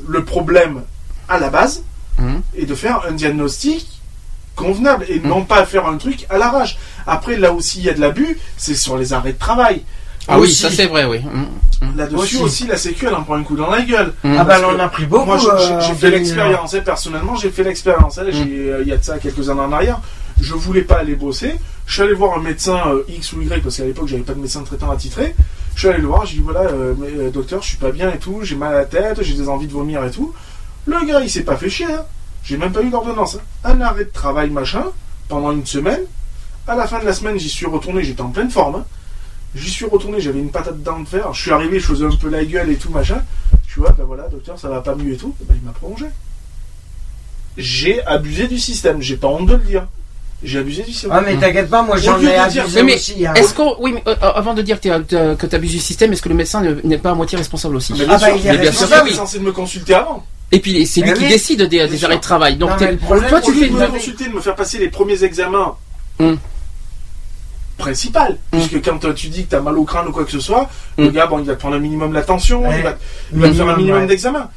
le 0.08 0.24
problème 0.24 0.82
à 1.28 1.38
la 1.38 1.50
base 1.50 1.82
Hum. 2.16 2.42
et 2.54 2.64
de 2.64 2.76
faire 2.76 3.02
un 3.08 3.12
diagnostic 3.12 3.88
convenable 4.54 5.04
et 5.08 5.18
non 5.18 5.44
pas 5.44 5.66
faire 5.66 5.88
un 5.88 5.96
truc 5.96 6.26
à 6.30 6.38
l'arrache. 6.38 6.78
Après, 7.08 7.36
là 7.36 7.52
aussi, 7.52 7.80
il 7.80 7.86
y 7.86 7.90
a 7.90 7.92
de 7.92 8.00
l'abus, 8.00 8.38
c'est 8.56 8.76
sur 8.76 8.96
les 8.96 9.12
arrêts 9.12 9.32
de 9.32 9.38
travail. 9.38 9.82
Ah 10.28 10.38
oui, 10.38 10.52
ça 10.52 10.70
c'est 10.70 10.86
vrai, 10.86 11.04
oui. 11.06 11.18
Hum. 11.82 11.96
Là-dessus 11.96 12.36
Aussi. 12.36 12.42
aussi. 12.42 12.66
la 12.68 12.76
Sécu, 12.76 13.06
elle 13.08 13.14
en 13.16 13.24
prend 13.24 13.34
un 13.34 13.42
coup 13.42 13.56
dans 13.56 13.68
la 13.68 13.82
gueule. 13.82 14.14
Ah 14.22 14.44
bah 14.44 14.54
elle 14.58 14.64
en 14.64 14.78
a 14.78 14.88
pris 14.88 15.06
beaucoup. 15.06 15.26
Moi, 15.26 15.38
j'ai- 15.38 15.48
euh, 15.50 15.80
j'ai 15.80 15.94
fait 15.94 16.10
2001. 16.12 16.18
l'expérience, 16.18 16.74
hein, 16.74 16.80
personnellement, 16.84 17.34
j'ai 17.34 17.50
fait 17.50 17.64
l'expérience. 17.64 18.16
hein, 18.18 18.22
euh, 18.28 18.78
Il 18.82 18.88
y 18.88 18.92
a 18.92 18.96
de 18.96 19.02
ça 19.04 19.18
quelques 19.18 19.50
années 19.50 19.60
en 19.60 19.72
arrière. 19.72 19.98
Je 20.40 20.54
voulais 20.54 20.82
pas 20.82 20.96
aller 20.98 21.14
bosser. 21.14 21.54
Je 21.86 21.92
suis 21.94 22.02
allé 22.02 22.14
voir 22.14 22.38
un 22.38 22.42
médecin 22.42 22.80
euh, 22.88 23.02
X 23.08 23.32
ou 23.34 23.42
Y, 23.42 23.62
parce 23.62 23.76
qu'à 23.76 23.84
l'époque, 23.84 24.08
j'avais 24.08 24.22
pas 24.22 24.34
de 24.34 24.40
médecin 24.40 24.62
traitant 24.62 24.90
attitré. 24.90 25.34
Je 25.74 25.80
suis 25.80 25.88
allé 25.88 26.00
le 26.00 26.06
voir, 26.06 26.24
j'ai 26.26 26.36
dit 26.36 26.42
voilà, 26.42 26.60
euh, 26.60 26.94
euh, 27.02 27.30
docteur, 27.30 27.62
je 27.62 27.68
suis 27.68 27.76
pas 27.76 27.90
bien 27.90 28.10
et 28.12 28.18
tout, 28.18 28.40
j'ai 28.42 28.54
mal 28.56 28.74
à 28.74 28.78
la 28.78 28.84
tête, 28.84 29.22
j'ai 29.22 29.34
des 29.34 29.48
envies 29.48 29.66
de 29.66 29.72
vomir 29.72 30.04
et 30.04 30.10
tout. 30.10 30.32
Le 30.86 31.04
gars, 31.06 31.20
il 31.20 31.30
s'est 31.30 31.42
pas 31.42 31.56
fait 31.56 31.68
chier. 31.70 31.86
hein. 31.86 32.04
J'ai 32.44 32.56
même 32.56 32.72
pas 32.72 32.82
eu 32.82 32.90
d'ordonnance. 32.90 33.36
hein. 33.36 33.40
Un 33.64 33.80
arrêt 33.80 34.04
de 34.04 34.10
travail, 34.10 34.50
machin, 34.50 34.84
pendant 35.28 35.52
une 35.52 35.66
semaine. 35.66 36.00
À 36.66 36.74
la 36.76 36.86
fin 36.86 36.98
de 37.00 37.04
la 37.04 37.12
semaine, 37.12 37.38
j'y 37.38 37.48
suis 37.48 37.66
retourné, 37.66 38.02
j'étais 38.04 38.22
en 38.22 38.30
pleine 38.30 38.50
forme. 38.50 38.76
hein. 38.76 38.84
J'y 39.54 39.70
suis 39.70 39.84
retourné, 39.84 40.20
j'avais 40.20 40.40
une 40.40 40.50
patate 40.50 40.82
dans 40.82 40.98
le 40.98 41.04
fer. 41.04 41.32
Je 41.32 41.40
suis 41.42 41.50
arrivé, 41.52 41.78
je 41.78 41.86
faisais 41.86 42.04
un 42.06 42.16
peu 42.16 42.28
la 42.28 42.44
gueule 42.44 42.70
et 42.70 42.76
tout, 42.76 42.90
machin. 42.90 43.22
Je 43.68 43.80
ouais, 43.80 43.90
ben 43.96 44.04
voilà, 44.04 44.28
docteur, 44.28 44.58
ça 44.58 44.68
va 44.68 44.80
pas 44.80 44.94
mieux 44.94 45.12
et 45.14 45.16
tout. 45.16 45.34
Ben, 45.48 45.54
il 45.60 45.64
m'a 45.64 45.72
prolongé. 45.72 46.06
J'ai 47.56 48.04
abusé 48.04 48.48
du 48.48 48.58
système, 48.58 49.00
j'ai 49.00 49.16
pas 49.16 49.28
honte 49.28 49.46
de 49.46 49.54
le 49.54 49.62
dire. 49.62 49.86
J'ai 50.42 50.58
abusé 50.58 50.82
du 50.82 50.92
système. 50.92 51.10
Ah 51.14 51.22
mais 51.24 51.36
t'inquiète 51.36 51.70
pas, 51.70 51.82
moi 51.82 51.96
j'en 51.96 52.20
ai 52.20 52.34
abusé 52.36 52.82
mais 52.82 52.96
aussi. 52.96 53.26
hein. 53.26 53.32
est-ce 53.34 53.54
qu'on, 53.54 53.76
oui, 53.78 53.92
mais, 53.94 54.02
euh, 54.06 54.14
avant 54.20 54.52
de 54.52 54.60
dire 54.60 54.78
que 54.78 55.46
tu 55.46 55.54
abuses 55.56 55.70
du 55.72 55.78
système, 55.78 56.12
est-ce 56.12 56.20
que 56.20 56.28
le 56.28 56.34
médecin 56.34 56.60
ne- 56.60 56.80
n'est 56.84 56.98
pas 56.98 57.12
à 57.12 57.14
moitié 57.14 57.38
responsable 57.38 57.76
aussi 57.76 57.94
Mais 57.94 58.00
Ah 58.02 58.16
bien 58.16 58.18
bah, 58.18 58.26
sûr, 58.26 58.36
il 58.36 58.46
est 58.46 58.52
mais 58.52 58.58
bien 58.58 58.72
sûr 58.72 58.88
oui. 59.04 59.14
censé 59.14 59.38
de 59.38 59.44
me 59.44 59.52
consulter 59.52 59.94
avant. 59.94 60.24
Et 60.52 60.60
puis 60.60 60.86
c'est 60.86 61.00
lui 61.00 61.14
qui 61.14 61.26
décide 61.28 61.62
des, 61.62 61.88
des 61.88 61.96
sûr. 61.96 62.06
arrêts 62.08 62.16
de 62.16 62.20
travail. 62.20 62.56
Donc 62.56 62.70
Non, 62.70 62.76
t'es- 62.76 62.84
mais 62.86 62.92
le 62.92 62.98
problème, 62.98 63.28
toi 63.30 63.40
tu 63.40 63.52
fais 63.54 63.68
de 63.68 63.72
me 63.74 63.86
consulter, 63.88 64.24
de 64.28 64.34
me 64.34 64.40
faire 64.40 64.54
passer 64.54 64.78
les 64.78 64.88
premiers 64.88 65.24
examens 65.24 65.76
Hum. 66.20 66.36
principal. 67.78 68.38
Puisque 68.52 68.84
quand 68.84 69.04
euh, 69.04 69.12
tu 69.14 69.28
dis 69.28 69.44
que 69.44 69.50
tu 69.50 69.56
as 69.56 69.60
mal 69.60 69.76
au 69.78 69.84
crâne 69.84 70.06
ou 70.08 70.12
quoi 70.12 70.24
que 70.24 70.30
ce 70.30 70.40
soit, 70.40 70.68
Hum. 70.98 71.06
le 71.06 71.10
gars, 71.10 71.26
bon, 71.26 71.38
il 71.40 71.46
va 71.46 71.54
te 71.54 71.60
prendre 71.60 71.76
un 71.76 71.80
minimum 71.80 72.12
l'attention, 72.12 72.62
Ouais. 72.68 72.76
il 72.78 72.82
va, 72.82 72.96
il 73.32 73.38
va 73.40 73.48
te 73.48 73.54
faire 73.54 73.62
un 73.64 73.76
Minimum, 73.76 73.76
minimum 73.78 74.00
ouais. 74.02 74.06
d'examen. 74.06 74.48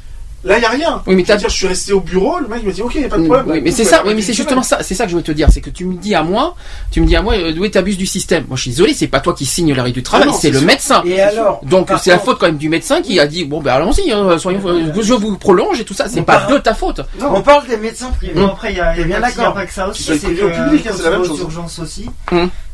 Là, 0.48 0.58
il 0.58 0.60
n'y 0.62 0.66
a 0.66 0.70
rien. 0.70 1.02
Oui, 1.06 1.14
mais 1.14 1.14
Je 1.14 1.18
veux 1.18 1.24
t'as- 1.26 1.36
dire, 1.38 1.50
je 1.50 1.56
suis 1.56 1.68
resté 1.68 1.94
au 1.94 2.00
bureau, 2.00 2.40
le 2.40 2.48
mec 2.48 2.64
m'a 2.64 2.72
dit 2.72 2.82
ok, 2.82 2.92
il 2.96 3.00
n'y 3.02 3.06
a 3.06 3.10
pas 3.10 3.18
de 3.18 3.22
Oui, 3.24 3.28
problème. 3.28 3.50
oui, 3.56 3.62
mais 3.64 3.72
c'est 3.72 3.84
ça, 3.84 4.02
oui, 4.06 4.14
mais 4.16 4.22
c'est 4.22 4.34
justement 4.34 4.64
ça, 4.64 4.80
c'est 4.82 4.96
ça 4.96 5.04
que 5.04 5.10
je 5.10 5.16
voulais 5.16 5.24
te 5.26 5.32
dire, 5.32 5.50
c'est 5.52 5.62
que 5.62 5.70
tu 5.70 5.86
me 5.86 5.96
dis 5.96 6.16
à 6.16 6.24
moi, 6.24 6.56
tu 6.92 7.02
me 7.02 7.06
dis 7.06 7.16
à 7.16 7.22
moi, 7.22 7.34
euh, 7.36 7.54
oui, 7.60 7.70
t'abuses 7.70 7.98
du 7.98 8.06
système. 8.06 8.46
Moi, 8.48 8.56
je 8.56 8.62
suis 8.64 8.72
désolé, 8.72 8.94
c'est 8.94 9.08
pas 9.08 9.20
toi 9.20 9.34
qui 9.34 9.46
signe 9.46 9.74
l'arrêt 9.74 9.92
du 9.92 10.04
travail, 10.04 10.28
Ah 10.30 10.32
non, 10.32 10.38
c'est 10.38 10.50
le 10.50 10.60
sûr. 10.60 10.68
médecin. 10.68 11.04
Et 11.06 11.20
alors 11.22 11.60
Donc 11.64 11.90
c'est 12.02 12.10
la 12.12 12.20
faute 12.20 12.40
quand 12.40 12.46
même 12.48 12.58
du 12.58 12.70
médecin 12.70 13.02
qui 13.02 13.20
a 13.20 13.28
dit 13.28 13.44
bon 13.46 13.62
ben 13.62 13.74
allons-y, 13.74 14.12
hein, 14.12 14.38
soyons, 14.40 14.62
euh, 14.66 14.92
je 15.02 15.14
vous 15.14 15.38
prolonge 15.38 15.80
et 15.82 15.86
tout 15.86 15.94
ça, 15.94 16.08
c'est 16.08 16.22
pas 16.22 16.38
parle- 16.38 16.54
de 16.54 16.58
ta 16.60 16.74
faute. 16.74 17.02
On 17.22 17.42
parle 17.42 17.68
des 17.68 17.78
médecins 17.78 18.10
privés. 18.12 18.34
Bon, 18.36 18.48
après, 18.48 18.72
il 18.72 18.78
y 18.78 18.80
a, 18.80 18.94
bien 18.94 19.20
d'accord 19.20 19.54
pas 19.54 19.66
que 19.66 19.74
ça 19.74 19.90
aussi. 19.90 20.04
C'est 20.04 20.14
ou 20.28 20.50
public, 20.50 20.88
hein, 20.88 20.92
c'est 20.96 21.04
la 21.04 21.10
tu 21.12 21.18
même 21.18 21.26
chose. 21.26 21.82
aussi. 21.84 22.06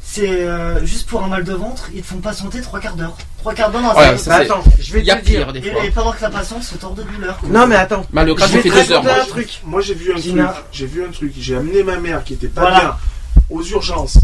C'est 0.05 0.29
euh, 0.45 0.85
juste 0.85 1.07
pour 1.09 1.23
un 1.23 1.27
mal 1.27 1.43
de 1.43 1.53
ventre, 1.53 1.89
ils 1.95 2.01
te 2.01 2.07
font 2.07 2.17
patienter 2.17 2.61
trois 2.61 2.79
quarts 2.79 2.95
d'heure. 2.95 3.15
Trois 3.39 3.53
quarts 3.53 3.71
d'heure 3.71 3.81
dans 3.81 3.95
ça, 4.17 4.29
Bah, 4.29 4.35
attends, 4.43 4.63
je 4.79 4.93
vais 4.93 5.01
y 5.01 5.09
a 5.09 5.15
te 5.15 5.25
dire. 5.25 5.45
pire 5.45 5.53
des 5.53 5.59
et, 5.67 5.71
fois. 5.71 5.85
et 5.85 5.89
pendant 5.91 6.11
que 6.11 6.21
la 6.21 6.29
patiente 6.29 6.61
se 6.63 6.75
tord 6.75 6.93
de 6.93 7.03
douleur. 7.03 7.37
quoi. 7.39 7.49
Non 7.49 7.65
mais 7.65 7.75
attends. 7.75 8.01
Au 8.13 8.25
Je 8.37 8.39
ça 8.41 8.47
vais 8.47 8.61
fait 8.61 8.69
te 8.69 8.75
deux 8.75 8.91
heures. 8.91 9.03
raconter 9.03 9.13
moi. 9.15 9.23
un 9.23 9.25
truc. 9.27 9.61
Moi, 9.65 9.81
j'ai 9.81 9.93
vu 9.95 10.13
un 10.13 10.17
Gina. 10.17 10.45
truc. 10.49 10.65
J'ai 10.71 10.85
vu 10.85 11.05
un 11.05 11.11
truc. 11.11 11.33
J'ai 11.39 11.55
amené 11.55 11.83
ma 11.83 11.97
mère 11.97 12.23
qui 12.23 12.33
était 12.33 12.47
pas 12.47 12.61
Voilà. 12.61 12.79
bien 12.79 12.95
aux 13.49 13.63
urgences. 13.63 14.19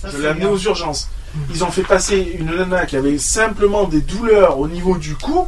Ça, 0.00 0.08
Je 0.10 0.18
l'ai 0.18 0.28
amenée 0.28 0.46
aux 0.46 0.58
urgences. 0.58 1.08
Ils 1.52 1.62
ont 1.64 1.70
fait 1.70 1.82
passer 1.82 2.36
une 2.38 2.46
nana 2.54 2.86
qui 2.86 2.96
avait 2.96 3.18
simplement 3.18 3.84
des 3.84 4.00
douleurs 4.00 4.58
au 4.58 4.68
niveau 4.68 4.96
du 4.96 5.14
cou. 5.16 5.46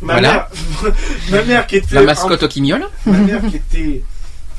Ma, 0.00 0.14
Voilà. 0.14 0.32
mère, 0.82 0.92
ma 1.30 1.42
mère 1.42 1.66
qui 1.66 1.76
était 1.76 1.94
La 1.96 2.02
en- 2.02 2.04
mascotte 2.04 2.46
qui 2.48 2.62
miaule. 2.62 2.86
ma 3.06 3.18
mère 3.18 3.40
qui 3.48 3.56
était 3.56 4.02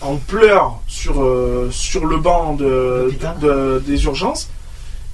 en 0.05 0.17
pleurs 0.17 0.79
sur, 0.87 1.21
euh, 1.21 1.69
sur 1.71 2.05
le 2.05 2.17
banc 2.17 2.53
de, 2.53 3.03
L'hôpital. 3.05 3.39
de- 3.39 3.83
des 3.85 4.03
urgences. 4.05 4.49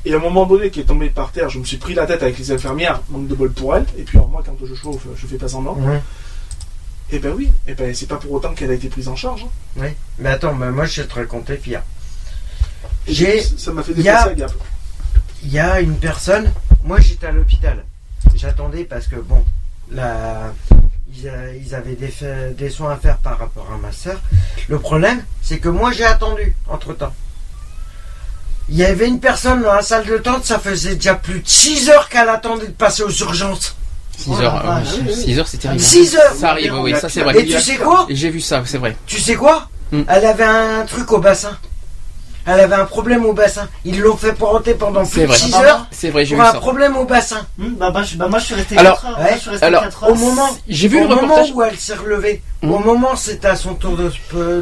Et 0.04 0.14
à 0.14 0.18
un 0.18 0.20
moment 0.20 0.46
donné, 0.46 0.72
qui 0.72 0.80
est 0.80 0.86
tombée 0.86 1.10
par 1.10 1.32
terre, 1.32 1.50
je 1.50 1.60
me 1.60 1.64
suis 1.64 1.78
pris 1.78 1.94
la 1.94 2.06
tête 2.08 2.24
avec 2.24 2.38
les 2.40 2.52
infirmières, 2.52 3.02
manque 3.10 3.28
de 3.28 3.36
bol 3.36 3.52
pour 3.52 3.76
elle. 3.76 3.86
Et 3.98 4.04
puis 4.04 4.18
alors, 4.18 4.30
moi, 4.30 4.42
quand 4.46 4.56
je 4.66 4.74
chauffe, 4.74 5.06
je 5.16 5.28
fais 5.28 5.38
pas 5.38 5.48
semblant. 5.48 5.76
Ouais. 5.76 6.02
Et 7.12 7.20
ben 7.20 7.34
oui, 7.36 7.52
et 7.68 7.74
ben 7.76 7.94
c'est 7.94 8.08
pas 8.08 8.16
pour 8.16 8.32
autant 8.32 8.54
qu'elle 8.54 8.72
a 8.72 8.74
été 8.74 8.88
prise 8.88 9.08
en 9.10 9.16
charge. 9.16 9.44
hein. 9.44 9.50
Oui. 9.82 9.88
Mais 10.18 10.30
attends, 10.30 10.54
mais 10.56 10.72
moi 10.72 10.86
je 10.86 11.02
vais 11.02 11.08
te 11.08 11.14
raconter. 11.16 11.60
Et 11.66 11.78
J'ai- 13.14 13.42
ça 13.42 13.72
m'a 13.74 13.84
fait 13.84 13.94
déplacer 13.94 14.30
à 14.30 14.34
Gap. 14.34 14.54
Il 15.44 15.52
y 15.52 15.60
a 15.60 15.82
une 15.82 15.96
personne. 15.98 16.52
Moi 16.86 17.00
j'étais 17.02 17.28
à 17.28 17.32
l'hôpital. 17.32 17.84
J'attendais 18.36 18.86
parce 18.86 19.08
que 19.08 19.18
bon, 19.18 19.44
la, 19.92 20.54
ils, 21.22 21.30
a- 21.30 21.54
ils 21.54 21.76
avaient 21.76 21.96
des, 21.96 22.08
fa- 22.10 22.50
des 22.58 22.70
soins 22.70 22.94
à 22.94 22.96
faire 22.98 23.18
par 23.18 23.38
rapport 23.38 23.68
à 23.74 23.78
ma 23.78 23.92
soeur. 23.92 24.20
Le 24.68 24.80
problème, 24.80 25.24
c'est 25.42 25.60
que 25.60 25.70
moi 25.70 25.92
j'ai 25.92 26.06
attendu 26.06 26.56
entre 26.68 26.94
temps. 26.94 27.14
Il 28.70 28.78
y 28.78 28.86
avait 28.86 29.08
une 29.08 29.20
personne 29.20 29.62
dans 29.64 29.74
la 29.74 29.82
salle 29.82 30.06
de 30.06 30.18
tente, 30.18 30.46
ça 30.46 30.58
faisait 30.60 30.96
déjà 30.96 31.16
plus 31.16 31.40
de 31.42 31.48
6 31.48 31.90
heures 31.90 32.08
qu'elle 32.10 32.30
attendait 32.30 32.68
de 32.68 32.72
passer 32.72 33.04
aux 33.04 33.12
urgences. 33.12 33.76
6 34.18 34.30
Oh 34.30 34.40
la 34.40 34.46
heures, 34.46 34.64
vache. 34.66 34.88
euh, 35.10 35.14
6 35.14 35.40
heures 35.40 35.48
c'est 35.48 35.58
terrible. 35.58 35.82
6 35.82 36.16
heures 36.16 36.34
Ça 36.40 36.52
arrive, 36.52 36.74
oui, 36.76 36.94
ça 37.00 37.10
c'est 37.10 37.22
vrai. 37.24 37.38
Et 37.40 37.46
tu 37.46 37.60
sais 37.60 37.76
quoi? 37.78 38.06
Et 38.08 38.16
J'ai 38.16 38.30
vu 38.30 38.40
ça, 38.40 38.62
c'est 38.66 38.78
vrai. 38.78 38.96
Tu 39.08 39.20
sais 39.20 39.36
quoi? 39.36 39.68
Hmm. 39.92 40.04
Elle 40.08 40.26
avait 40.26 40.44
un 40.46 40.86
truc 40.86 41.12
au 41.12 41.18
bassin. 41.20 41.58
Elle 42.46 42.60
avait 42.60 42.76
un 42.76 42.86
problème 42.86 43.26
au 43.26 43.34
bassin. 43.34 43.68
Ils 43.86 44.00
l'ont 44.00 44.18
fait 44.18 44.34
porter 44.34 44.74
pendant 44.74 45.06
C'est 45.06 45.12
plus 45.12 45.22
de 45.22 45.28
vrai. 45.28 45.38
6 45.38 45.54
Ah, 45.56 45.64
heures 45.64 45.88
C'est 45.92 46.10
vrai, 46.10 46.26
j'ai 46.26 46.36
vu 46.36 46.42
un 46.42 46.52
ça. 46.52 46.60
problème 46.60 46.98
au 46.98 47.06
bassin. 47.06 47.46
Hum, 47.60 47.76
bah, 47.80 47.92
bah, 47.92 48.04
je, 48.04 48.18
bah, 48.18 48.28
moi 48.30 48.40
je 48.40 48.46
suis 48.46 48.56
resté 48.56 48.78
Alors, 48.78 49.02
4 49.02 49.06
heures. 49.12 49.18
ouais, 49.20 49.24
Moi, 49.24 49.34
je 49.36 49.40
suis 49.42 49.50
resté 49.52 49.66
alors, 49.66 49.84
4 49.84 50.04
heures. 50.04 50.10
Au 50.12 50.16
moment, 50.16 50.50
J'ai 50.68 50.88
vu 50.88 50.98
au 50.98 51.02
le 51.04 51.08
moment 51.10 51.22
reportage. 51.22 51.52
où 51.54 51.62
elle 51.64 51.78
s'est 51.78 51.96
relevée, 51.96 52.42
Hmm. 52.64 52.74
au 52.74 52.78
moment 52.78 53.16
c'était 53.16 53.48
à 53.48 53.56
son 53.56 53.74
tour 53.74 53.98
de, 53.98 54.12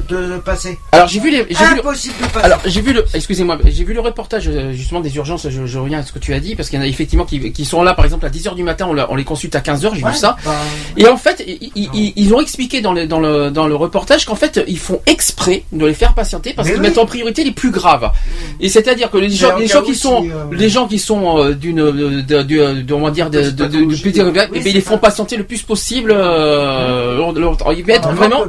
de, 0.08 0.38
passer. 0.38 0.78
Alors 0.94 1.10
j'ai 1.10 1.20
vu 1.20 1.32
les, 1.32 1.46
j'ai 1.50 1.66
vu 1.66 1.74
le- 1.76 1.80
Impossible 1.82 2.16
de 2.22 2.28
passer. 2.28 2.46
Alors 2.46 2.60
j'ai 2.66 2.80
vu 2.80 2.94
le, 2.94 3.04
excusez-moi, 3.14 3.58
j'ai 3.66 3.84
vu 3.84 3.94
le 3.94 4.00
reportage 4.00 4.48
euh, 4.48 4.72
justement 4.72 5.02
des 5.02 5.14
urgences. 5.18 5.50
Je, 5.50 5.66
je 5.66 5.78
reviens 5.80 6.00
à 6.00 6.04
ce 6.04 6.14
que 6.14 6.20
tu 6.20 6.34
as 6.34 6.40
dit 6.40 6.56
parce 6.56 6.70
qu'il 6.70 6.80
y 6.80 6.82
en 6.82 6.86
a 6.86 6.88
effectivement 6.88 7.26
qui, 7.26 7.52
qui 7.52 7.66
sont 7.66 7.84
là, 7.84 7.94
par 7.94 8.06
exemple 8.06 8.26
à 8.26 8.30
10 8.30 8.46
h 8.48 8.56
du 8.56 8.64
matin, 8.64 8.88
on, 8.90 8.94
la- 8.94 9.12
on 9.12 9.16
les 9.16 9.26
consulte 9.26 9.54
à 9.56 9.60
15 9.60 9.84
h 9.84 9.96
J'ai 9.96 10.04
Ouais, 10.06 10.12
vu 10.12 10.18
ça. 10.18 10.38
bah, 10.46 10.54
Et 10.96 11.08
en 11.10 11.18
fait, 11.18 11.44
ils, 11.46 11.90
ils- 11.94 12.14
ils 12.16 12.34
ont 12.34 12.40
expliqué 12.40 12.80
dans 12.80 12.94
le, 12.94 13.06
dans 13.06 13.20
le, 13.20 13.52
dans 13.52 13.68
le 13.68 13.76
reportage 13.76 14.26
qu'en 14.26 14.36
fait, 14.36 14.62
ils 14.66 14.80
font 14.80 15.02
exprès 15.06 15.64
de 15.74 15.86
les 15.86 15.94
faire 15.94 16.14
patienter 16.14 16.54
parce 16.54 16.70
qu'ils 16.70 16.78
oui. 16.78 16.84
mettent 16.88 16.98
en 17.00 17.06
priorité 17.06 17.44
les 17.44 17.52
plus 17.52 17.69
graves. 17.70 18.12
Et 18.60 18.70
c'est-à-dire 18.70 19.10
que 19.12 19.18
les 19.18 19.30
gens, 19.30 19.58
les 19.58 19.68
qui 19.68 19.92
aussi, 19.92 19.96
sont, 19.96 20.26
euh, 20.26 20.44
les 20.52 20.70
gens 20.70 20.88
qui 20.88 21.00
sont 21.00 21.38
euh, 21.40 21.54
d'une, 21.54 21.78
de, 21.78 22.22
de, 22.22 22.42
de- 22.44 22.82
de- 22.82 22.94
on 22.94 23.02
va 23.02 23.12
dire, 23.12 23.30
de, 23.30 23.40
de, 23.40 23.46
de, 23.46 23.52
de 23.52 23.64
pathologie. 23.64 24.04
petits- 24.04 24.20
eh 24.20 24.32
ben, 24.32 24.50
Oui, 24.52 24.62
ils 24.66 24.74
les 24.74 24.82
font 24.82 24.98
patienter 24.98 25.38
le 25.38 25.44
plus 25.44 25.62
possible. 25.62 26.12
Euh, 26.16 27.18
temps. 27.58 27.72
ils 27.72 27.86
mettent 27.86 28.02
Ah, 28.06 28.12
vraiment. 28.12 28.46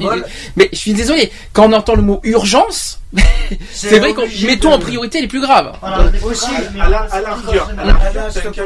mais 0.57 0.69
je 0.73 0.79
suis 0.79 0.93
désolé, 0.93 1.31
quand 1.53 1.69
on 1.69 1.73
entend 1.73 1.95
le 1.95 2.03
mot 2.03 2.21
urgence, 2.25 3.01
c'est 3.73 3.99
vrai 3.99 4.15
qu'on 4.15 4.23
mettons 4.47 4.71
de- 4.71 4.75
en 4.75 4.79
priorité 4.79 5.21
les 5.21 5.29
plus 5.29 5.41
graves. 5.41 5.73
voilà, 5.81 6.05
les 6.13 6.21
Aussi, 6.23 6.47
mais 6.75 6.81
à 6.81 6.89
la- 6.89 6.99
à 7.11 7.21
la 7.21 7.35
rigueur. 7.35 7.71
Ah, 7.79 7.89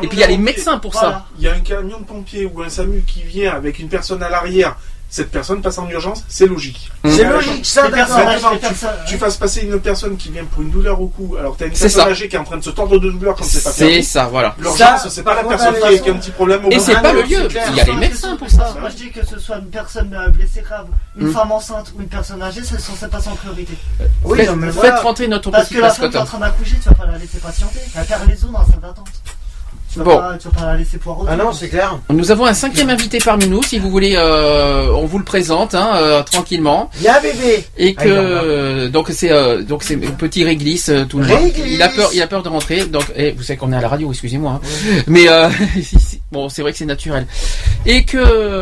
Et 0.02 0.06
puis 0.06 0.18
il 0.18 0.20
y 0.20 0.24
a 0.24 0.26
les 0.28 0.36
médecins 0.38 0.78
pour 0.78 0.94
ça. 0.94 1.26
Il 1.38 1.44
y 1.44 1.48
a 1.48 1.52
un 1.54 1.60
camion 1.60 1.98
de 1.98 2.04
pompiers 2.04 2.50
ou 2.52 2.62
un 2.62 2.68
SAMU 2.68 3.02
qui 3.06 3.22
vient 3.22 3.52
avec 3.54 3.78
une 3.78 3.88
personne 3.88 4.22
à 4.22 4.28
l'arrière, 4.28 4.76
cette 5.14 5.30
personne 5.30 5.62
passe 5.62 5.78
en 5.78 5.88
urgence, 5.88 6.24
c'est 6.26 6.46
logique. 6.46 6.90
C'est 7.04 7.24
Mmh. 7.24 7.30
logique, 7.30 7.64
ça 7.66 7.88
d'accord. 7.88 8.16
personnes- 8.60 8.90
Tu 9.06 9.16
fasses 9.16 9.36
passer 9.36 9.60
une 9.60 9.78
personne 9.78 10.16
qui 10.16 10.30
vient 10.32 10.44
pour 10.44 10.62
une 10.62 10.70
douleur 10.72 11.00
au 11.00 11.06
cou, 11.06 11.36
alors 11.38 11.54
que 11.54 11.60
t'as 11.60 11.66
une 11.66 11.74
C'est 11.76 11.82
personne 11.84 12.02
ça. 12.02 12.08
âgée 12.08 12.28
qui 12.28 12.34
est 12.34 12.38
en 12.40 12.42
train 12.42 12.56
de 12.56 12.64
se 12.64 12.70
tordre 12.70 12.98
de 12.98 13.08
douleur 13.10 13.36
quand 13.36 13.44
c'est 13.44 13.62
pas 13.62 13.70
C'est 13.70 14.02
ça, 14.02 14.24
voilà. 14.26 14.56
L'urgence, 14.58 15.08
c'est 15.08 15.22
pas 15.22 15.36
la 15.36 15.44
personne 15.44 15.74
qui 15.80 15.86
a, 15.86 15.98
qui 15.98 16.10
a 16.10 16.12
un 16.12 16.16
petit 16.16 16.32
problème 16.32 16.64
au 16.64 16.70
Et 16.70 16.80
c'est 16.80 17.00
pas 17.00 17.12
le 17.12 17.22
lieu. 17.22 17.48
c'est. 17.48 17.60
Il 17.70 17.76
y 17.76 17.80
a 17.80 17.84
les 17.84 17.92
médecins 17.92 18.34
pour 18.36 18.50
ça. 18.50 18.74
Moi 18.80 18.88
je 18.88 18.96
dis 18.96 19.10
que 19.12 19.24
ce 19.24 19.38
soit 19.38 19.58
une 19.58 19.70
personne 19.70 20.12
euh, 20.12 20.30
blessée 20.30 20.62
grave, 20.62 20.86
une 21.16 21.28
Mm. 21.28 21.32
femme 21.32 21.52
enceinte 21.52 21.92
ou 21.96 22.00
une 22.00 22.08
personne 22.08 22.42
âgée, 22.42 22.62
c'est 22.64 22.80
censé 22.80 23.06
passer 23.06 23.28
en 23.28 23.36
priorité. 23.36 23.74
Oui, 24.24 24.38
Faites, 24.80 24.98
rentrer 24.98 25.28
notre 25.28 25.52
Parce 25.52 25.68
que 25.68 25.78
la 25.78 25.90
femme 25.90 26.10
qui 26.10 26.16
est 26.16 26.20
en 26.20 26.24
train 26.24 26.38
d'accoucher, 26.38 26.74
tu 26.82 26.88
vas 26.88 26.94
pas 26.96 27.06
la 27.06 27.18
laisser 27.18 27.38
patienter. 27.38 27.78
Elle 27.96 28.04
perd 28.04 28.28
les 28.28 28.44
os 28.44 28.50
dans 28.50 28.58
la 28.58 28.64
salle 28.64 28.80
d'attente. 28.82 29.06
Tu 29.94 29.98
vas, 30.00 30.04
Bon. 30.04 30.18
pas, 30.18 30.36
tu 30.38 30.48
vas 30.48 30.54
pas 30.60 30.66
la 30.66 30.76
laisser 30.76 30.98
poireauter. 30.98 31.30
Ah 31.32 31.36
non, 31.36 31.52
c'est 31.52 31.68
clair. 31.68 31.98
Nous 32.10 32.30
avons 32.32 32.44
un 32.46 32.52
cinquième 32.54 32.90
invité 32.90 33.18
parmi 33.24 33.46
nous, 33.48 33.62
si 33.62 33.78
vous 33.78 33.90
voulez, 33.90 34.14
euh, 34.16 34.88
on 34.92 35.06
vous 35.06 35.18
le 35.18 35.24
présente 35.24 35.74
hein, 35.74 35.90
euh, 35.94 36.22
tranquillement. 36.22 36.90
Viens 36.96 37.20
bébé. 37.20 37.64
Et 37.78 37.94
Ah, 37.96 38.02
que 38.04 38.86
donc 38.88 39.10
c'est 39.10 39.30
euh, 39.30 39.62
donc 39.62 39.82
c'est 39.84 39.96
petit 39.96 40.44
réglisse 40.44 40.88
euh, 40.88 41.04
tout 41.04 41.18
le 41.20 41.26
monde. 41.26 41.50
Il 41.66 41.80
a 41.82 41.88
peur, 41.88 42.10
il 42.12 42.20
a 42.20 42.26
peur 42.26 42.42
de 42.42 42.48
rentrer. 42.48 42.84
Donc 42.86 43.04
et 43.14 43.30
vous 43.32 43.42
savez 43.42 43.56
qu'on 43.56 43.72
est 43.72 43.76
à 43.76 43.80
la 43.80 43.88
radio, 43.88 44.10
excusez-moi. 44.10 44.60
hein. 44.64 45.02
Mais 45.06 45.28
euh, 45.28 45.48
bon, 46.32 46.48
c'est 46.48 46.62
vrai 46.62 46.72
que 46.72 46.78
c'est 46.78 46.84
naturel. 46.86 47.26
Et 47.86 48.04
que 48.04 48.18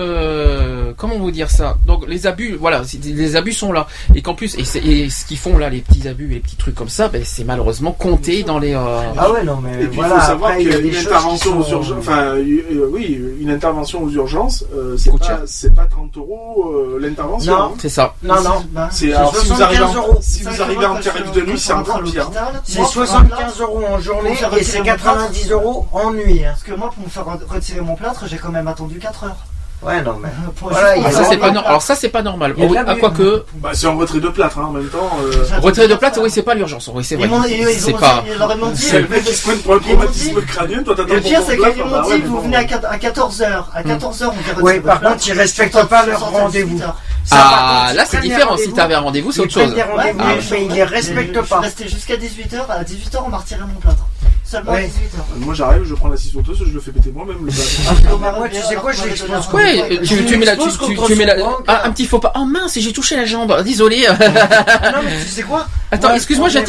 euh, 0.07 0.93
comment 0.97 1.17
vous 1.17 1.31
dire 1.31 1.51
ça? 1.51 1.77
Donc 1.87 2.05
les 2.09 2.27
abus, 2.27 2.57
voilà, 2.59 2.83
les 3.05 3.37
abus 3.37 3.53
sont 3.53 3.73
là, 3.73 3.87
et 4.15 4.23
qu'en 4.23 4.35
plus, 4.35 4.55
et, 4.59 4.65
ce 4.65 5.25
qu'ils 5.25 5.39
font 5.39 5.57
là, 5.59 5.69
les 5.71 5.81
petits 5.81 6.09
abus, 6.09 6.31
et 6.31 6.35
les 6.35 6.41
petits 6.41 6.57
trucs 6.57 6.75
comme 6.75 6.89
ça, 6.89 7.09
ben, 7.09 7.23
c'est 7.25 7.45
malheureusement 7.45 7.93
compté 7.93 8.43
dans 8.43 8.59
les. 8.59 8.75
euh, 8.75 9.01
Ah 9.17 9.31
ouais, 9.33 9.45
non, 9.45 9.59
mais 9.63 9.85
Et 9.85 9.87
puis 9.87 9.97
voilà, 9.97 10.15
il 10.17 10.21
faut 10.21 10.27
savoir 10.27 10.51
après, 10.51 10.63
il 10.65 10.71
y 10.71 10.75
a 10.75 10.79
des 10.79 10.83
qu'une 10.91 10.93
choses 10.95 11.13
intervention 11.23 11.53
qui 11.53 11.59
aux 11.59 11.63
sont- 11.63 11.71
urgences, 11.77 11.99
enfin 11.99 12.19
euh, 12.19 12.45
euh, 12.73 12.89
oui, 12.93 13.21
une 13.41 13.51
intervention 13.51 14.03
aux 14.03 14.11
urgences, 14.11 14.65
euh, 14.75 14.97
c'est 14.97 15.11
pas, 15.19 15.25
cher. 15.27 15.41
c'est 15.47 15.75
pas 15.75 15.85
30 15.87 16.17
euros 16.17 16.73
euh, 16.75 16.99
l'intervention. 17.01 17.53
Non. 17.57 17.65
hein. 17.65 17.73
C'est 17.79 17.89
ça. 17.89 18.15
Non, 18.23 18.41
non. 18.43 18.65
Bah, 18.71 18.89
C'est 18.91 19.09
C'est 19.09 19.13
alors 19.15 19.35
si 19.37 19.49
vous 19.49 19.63
arrivez 19.63 19.79
75 19.79 19.97
en, 19.97 20.03
euros. 20.09 20.19
si 20.21 20.43
vous 20.43 20.63
arrivez 20.63 20.87
en 20.87 20.95
tarif 21.01 21.33
de 21.33 21.41
nuit, 21.43 21.59
c'est 21.59 21.73
encore 21.73 22.03
pire. 22.03 22.31
C'est 22.65 22.85
75 22.85 23.61
euros 23.61 23.83
en 23.91 23.99
journée 24.01 24.33
et 24.33 24.37
c'est 24.37 24.47
retirer 24.47 24.79
mon 24.81 24.85
90 24.85 25.51
euros 25.53 25.87
en 25.93 26.13
nuit. 26.13 26.45
hein. 26.45 26.51
Parce 26.53 26.63
que 26.65 26.75
moi, 26.75 26.91
pour 26.95 27.05
me 27.05 27.09
faire 27.11 27.25
re- 27.25 27.55
retirer 27.55 27.81
mon 27.81 27.95
plâtre, 27.95 28.25
j'ai 28.27 28.37
quand 28.39 28.51
même 28.51 28.69
attendu 28.69 28.99
4 28.99 29.25
heures. 29.25 29.37
Ouais, 29.83 30.01
non, 30.03 30.17
mais. 30.23 30.29
Pour 30.57 30.71
Voilà, 30.71 30.95
juste 30.95 30.99
il 30.99 31.03
y 31.03 31.07
a 31.07 31.09
Ah, 31.09 31.13
ça 31.13 31.19
c'est 31.19 31.37
vraiment- 31.37 31.41
pas 31.41 31.51
nor- 31.51 31.67
Alors 31.67 31.83
ça 31.83 31.95
c'est 31.97 32.09
pas 32.09 32.23
normal. 32.23 32.55
Il 32.57 32.63
y 32.63 32.67
a 32.67 32.69
de 32.69 32.77
Ah, 32.77 32.83
l'abus. 32.85 33.01
quoi 33.01 33.11
que 33.11 33.45
Bah, 33.57 33.71
c'est 33.73 33.87
un 33.89 33.95
retrait 33.95 34.21
de 34.21 34.29
plâtre 34.29 34.59
hein, 34.59 34.67
en 34.69 34.73
même 34.73 34.89
temps. 34.89 35.11
euh, 35.25 35.33
retrait 35.61 35.89
de 35.89 35.95
plate, 35.97 36.19
oui 36.23 36.31
c'est 36.31 36.43
pas 36.43 36.55
l'urgence, 36.55 36.89
oui 36.95 37.03
c'est 37.03 37.17
Ils 37.17 37.19
vrai. 37.19 37.27
m'ont- 37.29 37.43
ils- 37.45 37.53
ils 37.69 37.81
C'est 37.81 37.93
ont- 37.93 37.99
pas. 37.99 38.23
ils 38.31 38.39
leur 38.39 38.51
ont 38.63 38.71
dit. 38.71 38.81
C'est 38.81 39.01
le 39.01 39.09
mec 39.09 39.25
qui 39.25 39.35
se 39.35 39.43
pointe 39.43 39.63
pour 39.63 39.75
un 39.75 39.79
traumatisme 39.81 40.41
crânien, 40.43 40.83
toi 40.85 40.95
t'attends 40.95 41.15
Le 41.15 41.21
pour 41.21 41.29
pire, 41.31 41.41
ton 41.41 41.47
c'est 41.49 41.57
plâtre, 41.57 41.75
qu'ils 41.75 41.83
bah 41.83 41.89
m'ont 41.91 42.09
ouais, 42.09 42.15
dit, 42.17 42.23
mais 42.23 42.29
vous 42.29 42.37
bon. 42.37 42.43
venez 42.43 42.57
à 42.57 42.65
14h. 42.65 43.71
À 43.75 43.83
14h, 43.83 44.31
on 44.33 44.39
retirer 44.39 44.63
Ouais, 44.63 44.81
par 44.81 45.01
plâtre. 45.01 45.15
contre, 45.17 45.29
ils 45.29 45.33
respectent 45.33 45.85
pas 45.89 46.07
leurs 46.07 46.31
rendez-vous. 46.31 46.79
Ça, 46.79 47.37
par 47.37 47.53
Ah 47.53 47.83
contre, 47.87 47.97
là 47.97 48.03
ils 48.03 48.07
c'est 48.07 48.17
prennent 48.19 48.23
différent. 48.31 48.43
Si 48.43 48.49
rendez-vous, 48.63 48.77
t'avais 48.77 48.95
un 48.95 49.01
rendez-vous 49.01 49.33
c'est 49.33 49.41
ils 49.41 49.45
autre 49.45 49.53
chose. 49.53 49.63
prennent 49.65 49.75
des 49.75 49.83
rendez-vous, 49.83 50.19
Ah, 50.21 50.35
mais 50.51 50.65
ils 50.65 50.73
les 50.73 50.85
respectent 50.85 51.35
Je 51.35 51.41
suis 51.41 51.49
pas. 51.49 51.61
resté 51.61 51.89
jusqu'à 51.89 52.17
18h. 52.17 52.67
À 52.71 52.85
18h, 52.85 53.23
on 53.27 53.29
m'a 53.31 53.39
retiré 53.39 53.61
mon 53.61 53.81
plâtre. 53.81 54.07
Seulement 54.53 54.73
Ouais. 54.73 54.87
18h. 54.87 55.39
Moi 55.39 55.55
j'arrive, 55.55 55.85
je 55.85 55.95
prends 55.95 56.09
la 56.11 56.17
scie 56.19 56.29
sauteuse, 56.29 56.63
je 56.67 56.75
le 56.75 56.81
fais 56.81 56.93
péter 56.93 57.11
moi-même 57.11 57.39
le 57.39 58.17
moi, 58.19 58.51
tu 58.51 58.61
sais 58.61 58.75
quoi, 58.75 58.93
je 58.93 59.05
l'explose. 59.07 59.49
Ouais, 59.55 59.99
tu, 60.05 60.27
tu 60.27 60.37
mets 60.37 60.45
la, 60.45 60.57
tu, 60.57 61.17
mets 61.17 61.25
la, 61.25 61.37
ah, 61.67 61.87
un 61.87 61.91
petit 61.91 62.05
faux 62.05 62.19
pas. 62.19 62.35
Oh 62.37 62.45
mince, 62.45 62.79
j'ai 62.79 62.93
touché 62.93 63.17
la 63.17 63.25
jambe. 63.25 63.63
Désolé. 63.65 64.07
Non, 64.13 64.99
mais 65.05 65.19
tu 65.23 65.29
sais 65.29 65.43
quoi? 65.43 65.67
Attends, 65.91 66.09
Moi, 66.09 66.17
excuse-moi, 66.17 66.51
j'ai 66.51 66.63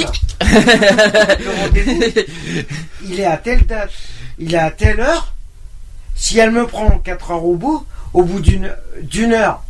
il 3.06 3.20
est 3.20 3.26
à 3.26 3.36
telle 3.36 3.66
date, 3.66 3.92
il 4.40 4.54
est 4.54 4.58
à 4.58 4.72
telle 4.72 5.02
heure. 5.02 5.34
Si 6.16 6.40
elle 6.40 6.52
me 6.52 6.66
prend 6.66 6.90
4 7.00 7.32
heures 7.32 7.44
au 7.44 7.56
bout, 7.58 7.86
au 8.14 8.24
bout 8.24 8.40
d'une 8.40 8.72
d'une 9.02 9.34
heure, 9.34 9.62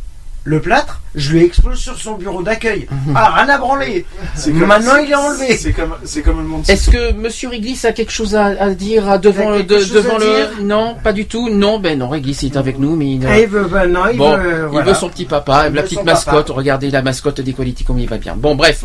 le 0.46 0.60
plâtre, 0.60 1.00
je 1.14 1.32
lui 1.32 1.42
explose 1.44 1.78
sur 1.78 1.96
son 1.98 2.16
bureau 2.16 2.42
d'accueil. 2.42 2.86
Ah, 3.14 3.32
rien 3.36 3.48
à 3.48 3.56
branler. 3.58 4.04
C'est 4.34 4.52
comme- 4.52 4.66
Maintenant, 4.66 4.96
il 4.96 5.10
est 5.10 5.14
enlevé. 5.14 5.56
C'est 5.56 5.72
comme, 5.72 5.94
c'est 6.04 6.20
comme 6.20 6.36
le 6.36 6.44
monde. 6.46 6.64
Est-ce 6.68 6.90
que 6.90 7.12
Monsieur 7.14 7.48
Réglis 7.48 7.80
a 7.84 7.92
quelque 7.92 8.12
chose 8.12 8.34
à, 8.36 8.44
à 8.46 8.70
dire 8.70 9.08
à- 9.08 9.16
devant, 9.18 9.56
de- 9.56 9.62
devant 9.62 10.16
à 10.16 10.18
le, 10.18 10.24
dire 10.26 10.50
non, 10.62 10.96
pas 11.02 11.14
du 11.14 11.24
tout. 11.26 11.48
Non, 11.48 11.78
ben 11.78 11.98
non, 11.98 12.10
Réglis 12.10 12.38
est 12.42 12.56
avec 12.58 12.78
nous, 12.78 12.94
mais 12.94 13.12
il, 13.12 13.22
il 13.22 13.46
veut, 13.46 13.64
ben 13.64 13.86
non, 13.86 14.02
il 14.12 14.18
bon, 14.18 14.36
veut, 14.36 14.60
il 14.64 14.68
voilà. 14.70 14.86
veut 14.92 14.94
son 14.94 15.08
petit 15.08 15.24
papa, 15.24 15.68
Il 15.68 15.74
la 15.74 15.82
petite 15.82 16.04
mascotte. 16.04 16.48
papa. 16.48 16.52
Regardez 16.58 16.90
la 16.90 17.00
mascotte 17.00 17.40
d'Equality 17.40 17.84
comme 17.84 17.98
il 17.98 18.08
va 18.08 18.18
bien. 18.18 18.34
Bon, 18.36 18.54
bref. 18.54 18.84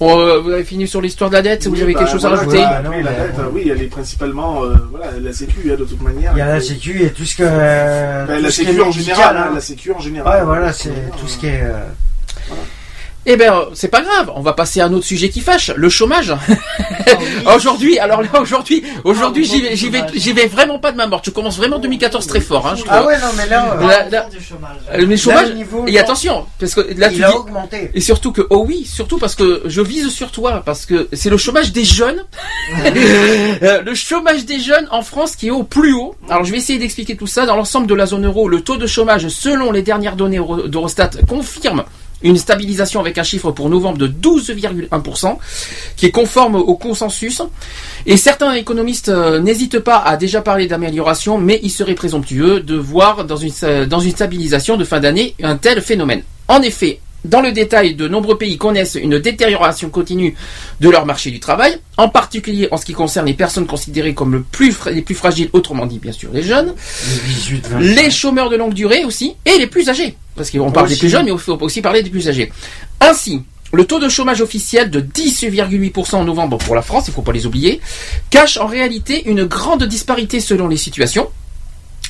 Bon, 0.00 0.16
euh, 0.20 0.38
vous 0.38 0.50
avez 0.50 0.62
fini 0.64 0.86
sur 0.86 1.00
l'histoire 1.00 1.28
de 1.28 1.34
la 1.34 1.42
dette. 1.42 1.66
Vous 1.66 1.72
Oui, 1.74 1.82
avez 1.82 1.92
bah, 1.92 1.98
quelque 2.00 2.12
chose 2.12 2.24
à 2.24 2.28
rajouter 2.30 2.58
voilà, 2.58 2.82
non, 2.82 2.90
oui, 2.96 3.02
la 3.02 3.10
dette, 3.12 3.34
bon. 3.36 3.42
oui, 3.52 3.68
elle 3.68 3.82
est 3.82 3.86
principalement 3.86 4.62
euh, 4.64 4.74
voilà, 4.90 5.06
la 5.20 5.32
sécu 5.32 5.72
hein, 5.72 5.76
de 5.76 5.84
toute 5.84 6.00
manière. 6.02 6.32
Il 6.34 6.38
y 6.38 6.40
a 6.40 6.46
la 6.46 6.60
sécu 6.60 7.02
et 7.02 7.10
tout 7.10 7.24
ce 7.24 7.36
que. 7.36 7.42
Tout 8.36 8.42
la 8.42 8.50
ce 8.50 8.60
qui 8.60 8.66
sécu 8.66 8.76
est 8.78 8.80
en 8.80 8.86
médical, 8.86 9.04
général, 9.16 9.36
hein. 9.36 9.46
hein, 9.50 9.54
la 9.54 9.60
sécu 9.60 9.92
en 9.92 9.98
général. 9.98 10.38
Ouais, 10.38 10.44
voilà, 10.44 10.72
c'est 10.72 10.90
tout 11.18 11.26
ce 11.26 11.38
qui 11.38 11.46
est. 11.46 11.62
euh, 11.62 11.80
Eh 13.30 13.36
ben, 13.36 13.52
euh, 13.52 13.64
c'est 13.74 13.88
pas 13.88 14.00
grave. 14.00 14.32
On 14.34 14.40
va 14.40 14.54
passer 14.54 14.80
à 14.80 14.86
un 14.86 14.92
autre 14.94 15.04
sujet 15.04 15.28
qui 15.28 15.40
fâche, 15.42 15.70
le 15.76 15.88
chômage. 15.90 16.34
aujourd'hui, 17.54 17.98
alors 17.98 18.22
là, 18.22 18.28
aujourd'hui, 18.40 18.82
aujourd'hui, 19.04 19.46
Ah, 19.46 19.52
j'y 19.54 19.60
vais, 19.62 19.76
j'y 19.76 19.88
vais, 19.90 20.02
j'y 20.14 20.32
vais 20.32 20.46
vraiment 20.46 20.78
pas 20.78 20.92
de 20.92 20.96
ma 20.96 21.06
morte. 21.06 21.26
Je 21.26 21.30
commence 21.30 21.58
vraiment 21.58 21.78
2014 21.78 22.26
très 22.26 22.40
fort, 22.40 22.66
hein, 22.66 22.74
je 22.76 22.82
trouve. 22.84 22.94
Ah 22.94 23.04
ouais, 23.06 23.18
non, 23.18 23.26
mais 23.36 23.46
là. 23.46 23.74
euh, 23.74 23.86
Là, 23.86 24.08
là- 24.10 24.26
du 24.30 24.42
chômage. 24.42 24.76
Mais 25.06 25.16
chômage, 25.18 25.48
le 25.50 25.54
niveau, 25.56 25.84
et 25.86 25.98
attention, 25.98 26.46
parce 26.58 26.74
que 26.74 26.80
là 26.96 27.10
tu 27.10 27.16
il 27.16 27.24
a 27.24 27.28
dis, 27.30 27.36
augmenté. 27.36 27.90
et 27.94 28.00
surtout 28.00 28.32
que, 28.32 28.46
oh 28.48 28.64
oui, 28.66 28.86
surtout 28.90 29.18
parce 29.18 29.34
que 29.34 29.62
je 29.66 29.80
vise 29.82 30.08
sur 30.10 30.30
toi, 30.30 30.62
parce 30.64 30.86
que 30.86 31.08
c'est 31.12 31.30
le 31.30 31.36
chômage 31.36 31.72
des 31.72 31.84
jeunes, 31.84 32.24
Euh, 33.62 33.82
le 33.82 33.94
chômage 33.94 34.44
des 34.46 34.60
jeunes 34.60 34.86
en 34.90 35.02
France 35.02 35.34
qui 35.36 35.48
est 35.48 35.50
au 35.50 35.62
plus 35.64 35.92
haut. 35.92 36.14
Alors 36.30 36.44
je 36.44 36.52
vais 36.52 36.58
essayer 36.58 36.78
d'expliquer 36.78 37.16
tout 37.16 37.26
ça. 37.26 37.44
Dans 37.46 37.56
l'ensemble 37.56 37.86
de 37.86 37.94
la 37.94 38.06
zone 38.06 38.24
euro, 38.26 38.48
le 38.48 38.60
taux 38.60 38.76
de 38.76 38.86
chômage, 38.86 39.28
selon 39.28 39.72
les 39.72 39.82
dernières 39.82 40.16
données 40.16 40.36
Euro- 40.38 40.68
d'Eurostat, 40.68 41.10
confirme 41.28 41.84
une 42.22 42.36
stabilisation 42.36 43.00
avec 43.00 43.16
un 43.18 43.22
chiffre 43.22 43.50
pour 43.52 43.68
novembre 43.70 43.98
de 43.98 44.08
12,1%, 44.08 45.36
qui 45.96 46.06
est 46.06 46.10
conforme 46.10 46.56
au 46.56 46.74
consensus. 46.74 47.42
Et 48.06 48.16
certains 48.16 48.52
économistes 48.54 49.08
euh, 49.08 49.40
n'hésitent 49.40 49.78
pas 49.80 49.98
à 49.98 50.16
déjà 50.16 50.40
parler 50.42 50.66
d'amélioration, 50.66 51.38
mais 51.38 51.60
il 51.62 51.70
serait 51.70 51.94
présomptueux 51.94 52.60
de 52.60 52.76
voir 52.76 53.24
dans 53.24 53.36
une, 53.36 53.52
euh, 53.62 53.86
dans 53.86 54.00
une 54.00 54.10
stabilisation 54.12 54.76
de 54.76 54.84
fin 54.84 55.00
d'année 55.00 55.34
un 55.42 55.56
tel 55.56 55.80
phénomène. 55.82 56.22
En 56.48 56.62
effet, 56.62 57.00
dans 57.24 57.40
le 57.40 57.50
détail, 57.50 57.94
de 57.94 58.06
nombreux 58.06 58.38
pays 58.38 58.56
connaissent 58.58 58.94
une 58.94 59.18
détérioration 59.18 59.90
continue 59.90 60.34
de 60.80 60.88
leur 60.88 61.04
marché 61.04 61.30
du 61.32 61.40
travail, 61.40 61.78
en 61.96 62.08
particulier 62.08 62.68
en 62.70 62.76
ce 62.76 62.84
qui 62.86 62.92
concerne 62.92 63.26
les 63.26 63.34
personnes 63.34 63.66
considérées 63.66 64.14
comme 64.14 64.32
le 64.32 64.42
plus 64.42 64.70
fra- 64.72 64.92
les 64.92 65.02
plus 65.02 65.16
fragiles, 65.16 65.50
autrement 65.52 65.84
dit 65.86 65.98
bien 65.98 66.12
sûr 66.12 66.30
les 66.32 66.42
jeunes, 66.44 66.74
Les 67.26 67.34
18, 67.34 67.66
20. 67.68 67.78
les 67.80 68.10
chômeurs 68.10 68.50
de 68.50 68.56
longue 68.56 68.72
durée 68.72 69.04
aussi, 69.04 69.34
et 69.44 69.58
les 69.58 69.66
plus 69.66 69.88
âgés. 69.88 70.16
Parce 70.38 70.50
qu'on 70.50 70.72
parle 70.72 70.88
des 70.88 70.96
plus 70.96 71.10
jeunes, 71.10 71.26
mais 71.26 71.32
il 71.32 71.38
faut 71.38 71.60
aussi 71.60 71.82
parler 71.82 72.02
des 72.02 72.10
plus 72.10 72.28
âgés. 72.28 72.52
Ainsi, 73.00 73.42
le 73.72 73.84
taux 73.84 73.98
de 73.98 74.08
chômage 74.08 74.40
officiel 74.40 74.90
de 74.90 75.00
10,8% 75.00 76.16
en 76.16 76.24
novembre 76.24 76.56
pour 76.56 76.74
la 76.74 76.80
France, 76.80 77.08
il 77.08 77.10
ne 77.10 77.14
faut 77.16 77.22
pas 77.22 77.32
les 77.32 77.44
oublier, 77.44 77.80
cache 78.30 78.56
en 78.56 78.66
réalité 78.66 79.28
une 79.28 79.44
grande 79.44 79.84
disparité 79.84 80.40
selon 80.40 80.68
les 80.68 80.78
situations. 80.78 81.28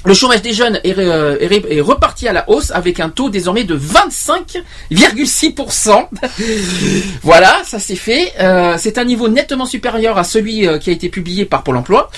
Le 0.04 0.14
chômage 0.14 0.42
des 0.42 0.52
jeunes 0.52 0.78
est, 0.84 0.96
euh, 0.98 1.36
est 1.40 1.80
reparti 1.80 2.28
à 2.28 2.32
la 2.32 2.48
hausse 2.48 2.70
avec 2.70 3.00
un 3.00 3.08
taux 3.10 3.30
désormais 3.30 3.64
de 3.64 3.76
25,6%. 3.76 6.06
voilà, 7.22 7.56
ça 7.64 7.78
c'est 7.78 7.96
fait. 7.96 8.32
Euh, 8.40 8.76
c'est 8.78 8.96
un 8.98 9.04
niveau 9.04 9.28
nettement 9.28 9.66
supérieur 9.66 10.16
à 10.16 10.24
celui 10.24 10.66
euh, 10.66 10.78
qui 10.78 10.90
a 10.90 10.92
été 10.92 11.08
publié 11.08 11.44
par 11.44 11.62
Pôle 11.62 11.76
Emploi. 11.76 12.10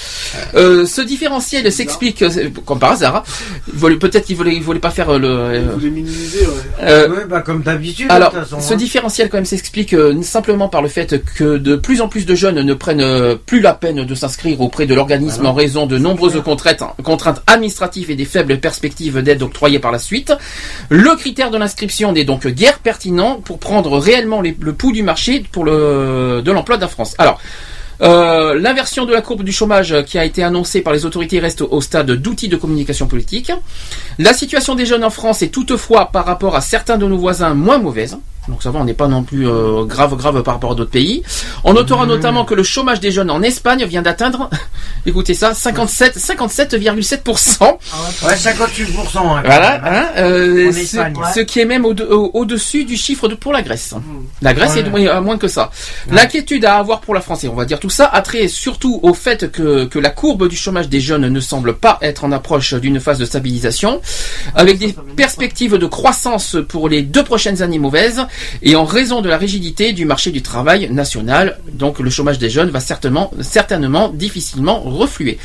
Euh, 0.55 0.87
ce 0.87 1.01
différentiel 1.01 1.71
s'explique, 1.73 2.25
comme 2.67 2.79
par 2.79 2.93
hasard, 2.93 3.17
hein. 3.17 3.23
Il 3.73 3.79
voulait- 3.79 3.97
peut-être 3.97 4.27
qu'il 4.27 4.37
voulait, 4.37 4.55
il 4.55 4.63
voulait 4.63 4.79
pas 4.79 4.91
faire 4.91 5.19
le... 5.19 5.29
euh, 5.29 5.71
Vous 5.75 5.81
les 5.81 5.91
minimiser, 5.91 6.47
ouais. 6.47 6.53
euh, 6.83 7.09
Ouais, 7.09 7.25
bah, 7.29 7.41
comme 7.41 7.63
d'habitude, 7.63 8.07
alors, 8.11 8.33
façon, 8.33 8.61
ce 8.61 8.75
hein. 8.75 8.77
différentiel 8.77 9.29
quand 9.31 9.39
même 9.39 9.45
s'explique 9.47 9.95
euh, 9.95 10.21
simplement 10.23 10.69
par 10.69 10.83
le 10.83 10.89
fait 10.89 11.23
que 11.35 11.57
de 11.57 11.77
plus 11.77 12.01
en 12.03 12.09
plus 12.09 12.27
de 12.27 12.35
jeunes 12.35 12.61
ne 12.61 12.75
prennent 12.75 13.37
plus 13.47 13.61
la 13.61 13.73
peine 13.75 14.05
de 14.05 14.15
s'inscrire 14.15 14.61
auprès 14.61 14.87
de 14.87 14.95
l'organisme 14.95 15.47
en 15.47 15.55
raison 15.55 15.87
de 15.87 15.97
nombreuses 15.99 16.41
contraintes, 16.45 16.83
contraintes 17.03 17.41
administratives 17.47 17.80
et 18.09 18.17
des 18.17 18.25
faibles 18.25 18.59
perspectives 18.59 19.23
d'aide 19.23 19.43
octroyées 19.43 19.79
par 19.79 19.93
la 19.93 19.99
suite. 19.99 20.33
Le 20.89 21.17
critère 21.17 21.51
de 21.51 21.59
l'inscription 21.59 22.13
n'est 22.13 22.25
donc 22.25 22.47
guère 22.47 22.79
pertinent 22.79 23.41
pour 23.45 23.59
prendre 23.59 23.99
réellement 23.99 24.41
le 24.43 24.73
pouls 24.73 24.93
du 24.93 25.03
marché 25.03 25.41
de 25.41 26.51
l'emploi 26.51 26.77
de 26.77 26.83
la 26.83 26.89
France. 26.89 27.15
Alors, 27.19 27.41
euh, 28.03 28.59
L'inversion 28.59 29.05
de 29.05 29.13
la 29.13 29.21
courbe 29.21 29.43
du 29.43 29.53
chômage 29.53 29.95
qui 30.05 30.19
a 30.19 30.25
été 30.25 30.43
annoncée 30.43 30.81
par 30.81 30.93
les 30.93 31.05
autorités 31.05 31.39
reste 31.39 31.63
au 31.63 31.81
stade 31.81 32.11
d'outils 32.11 32.49
de 32.49 32.57
communication 32.57 33.07
politique. 33.07 33.53
La 34.19 34.33
situation 34.33 34.75
des 34.75 34.87
jeunes 34.87 35.05
en 35.05 35.11
France 35.11 35.43
est 35.43 35.49
toutefois, 35.49 36.11
par 36.11 36.25
rapport 36.25 36.57
à 36.57 36.61
certains 36.61 36.97
de 36.97 37.07
nos 37.07 37.19
voisins, 37.19 37.55
moins 37.55 37.79
mauvaise. 37.79 38.19
Donc 38.49 38.63
ça 38.63 38.71
va, 38.71 38.81
on 38.81 38.85
n'est 38.85 38.95
pas 38.95 39.07
non 39.07 39.23
plus 39.23 39.47
euh, 39.47 39.85
grave 39.85 40.17
grave 40.17 40.43
par 40.43 40.55
rapport 40.55 40.73
à 40.73 40.75
d'autres 40.75 40.91
pays. 40.91 41.23
On 41.63 41.73
notera 41.75 42.07
notamment 42.07 42.45
que 42.45 42.55
le 42.55 42.63
chômage 42.63 42.99
des 42.99 43.13
jeunes 43.13 43.31
en 43.31 43.43
Espagne 43.43 43.85
vient 43.85 44.03
d'atteindre, 44.03 44.49
écoutez 45.07 45.35
ça, 45.35 45.55
57 45.55 46.17
57,7%. 46.19 47.63
Ouais, 47.63 48.35
58%. 48.35 49.19
hein, 49.19 49.43
Voilà, 49.45 49.79
quand 49.79 49.91
même, 49.91 49.95
hein, 49.95 50.07
euh, 50.17 50.69
En 50.69 50.73
ce, 50.73 50.79
Espagne, 50.79 51.17
ouais. 51.17 51.33
ce 51.35 51.41
qui 51.41 51.61
est 51.61 51.65
même 51.65 51.85
au- 51.85 51.93
au- 51.95 52.31
au-dessus 52.35 52.85
du 52.85 52.97
chiffre 52.97 53.29
de, 53.29 53.35
pour 53.35 53.53
la 53.53 53.63
Grèce. 53.63 53.95
La 54.43 54.55
Grèce 54.55 54.73
Ouais. 54.75 54.81
est 54.81 54.83
de 54.85 55.09
à 55.09 55.21
moins 55.21 55.39
que 55.39 55.49
ça. 55.49 55.71
L'inquiétude 56.11 56.65
à 56.65 56.77
avoir 56.77 57.01
pour 57.01 57.15
la 57.15 57.21
France, 57.21 57.45
et 57.45 57.49
on 57.49 57.55
va 57.55 57.65
dire 57.67 57.79
tout 57.79 57.91
ça, 57.91 58.07
a 58.07 58.21
trait 58.23 58.49
surtout 58.49 59.01
au 59.03 59.15
fait 59.15 59.51
que, 59.53 59.85
que 59.85 59.99
la 59.99 60.11
courbe 60.11 60.49
du 60.49 60.57
chômage 60.57 60.89
des 60.89 61.01
jeunes 61.01 61.29
ne 61.29 61.41
semble 61.41 61.75
pas 61.75 61.99
être 62.03 62.25
en 62.25 62.33
approche 62.33 62.75
d'une 62.75 63.01
phase 63.01 63.19
de 63.19 63.25
stabilisation, 63.25 64.01
avec 64.55 64.79
des 64.79 64.95
perspectives 65.17 65.77
de 65.77 65.87
croissance 65.87 66.57
pour 66.69 66.89
les 66.89 67.03
deux 67.03 67.23
prochaines 67.25 67.63
années 67.63 67.79
mauvaises, 67.79 68.23
et 68.63 68.77
en 68.77 68.85
raison 68.85 69.21
de 69.23 69.29
la 69.29 69.39
rigidité 69.39 69.93
du 69.93 70.05
marché 70.05 70.31
du 70.31 70.43
travail 70.43 70.91
national, 70.91 71.59
donc 71.73 71.99
le 72.01 72.11
chômage 72.11 72.39
des 72.39 72.51
jeunes 72.51 72.71
va 72.71 72.81
certainement, 72.81 73.31
certainement 73.41 74.09
difficilement 74.11 74.81
refluer. 74.81 75.39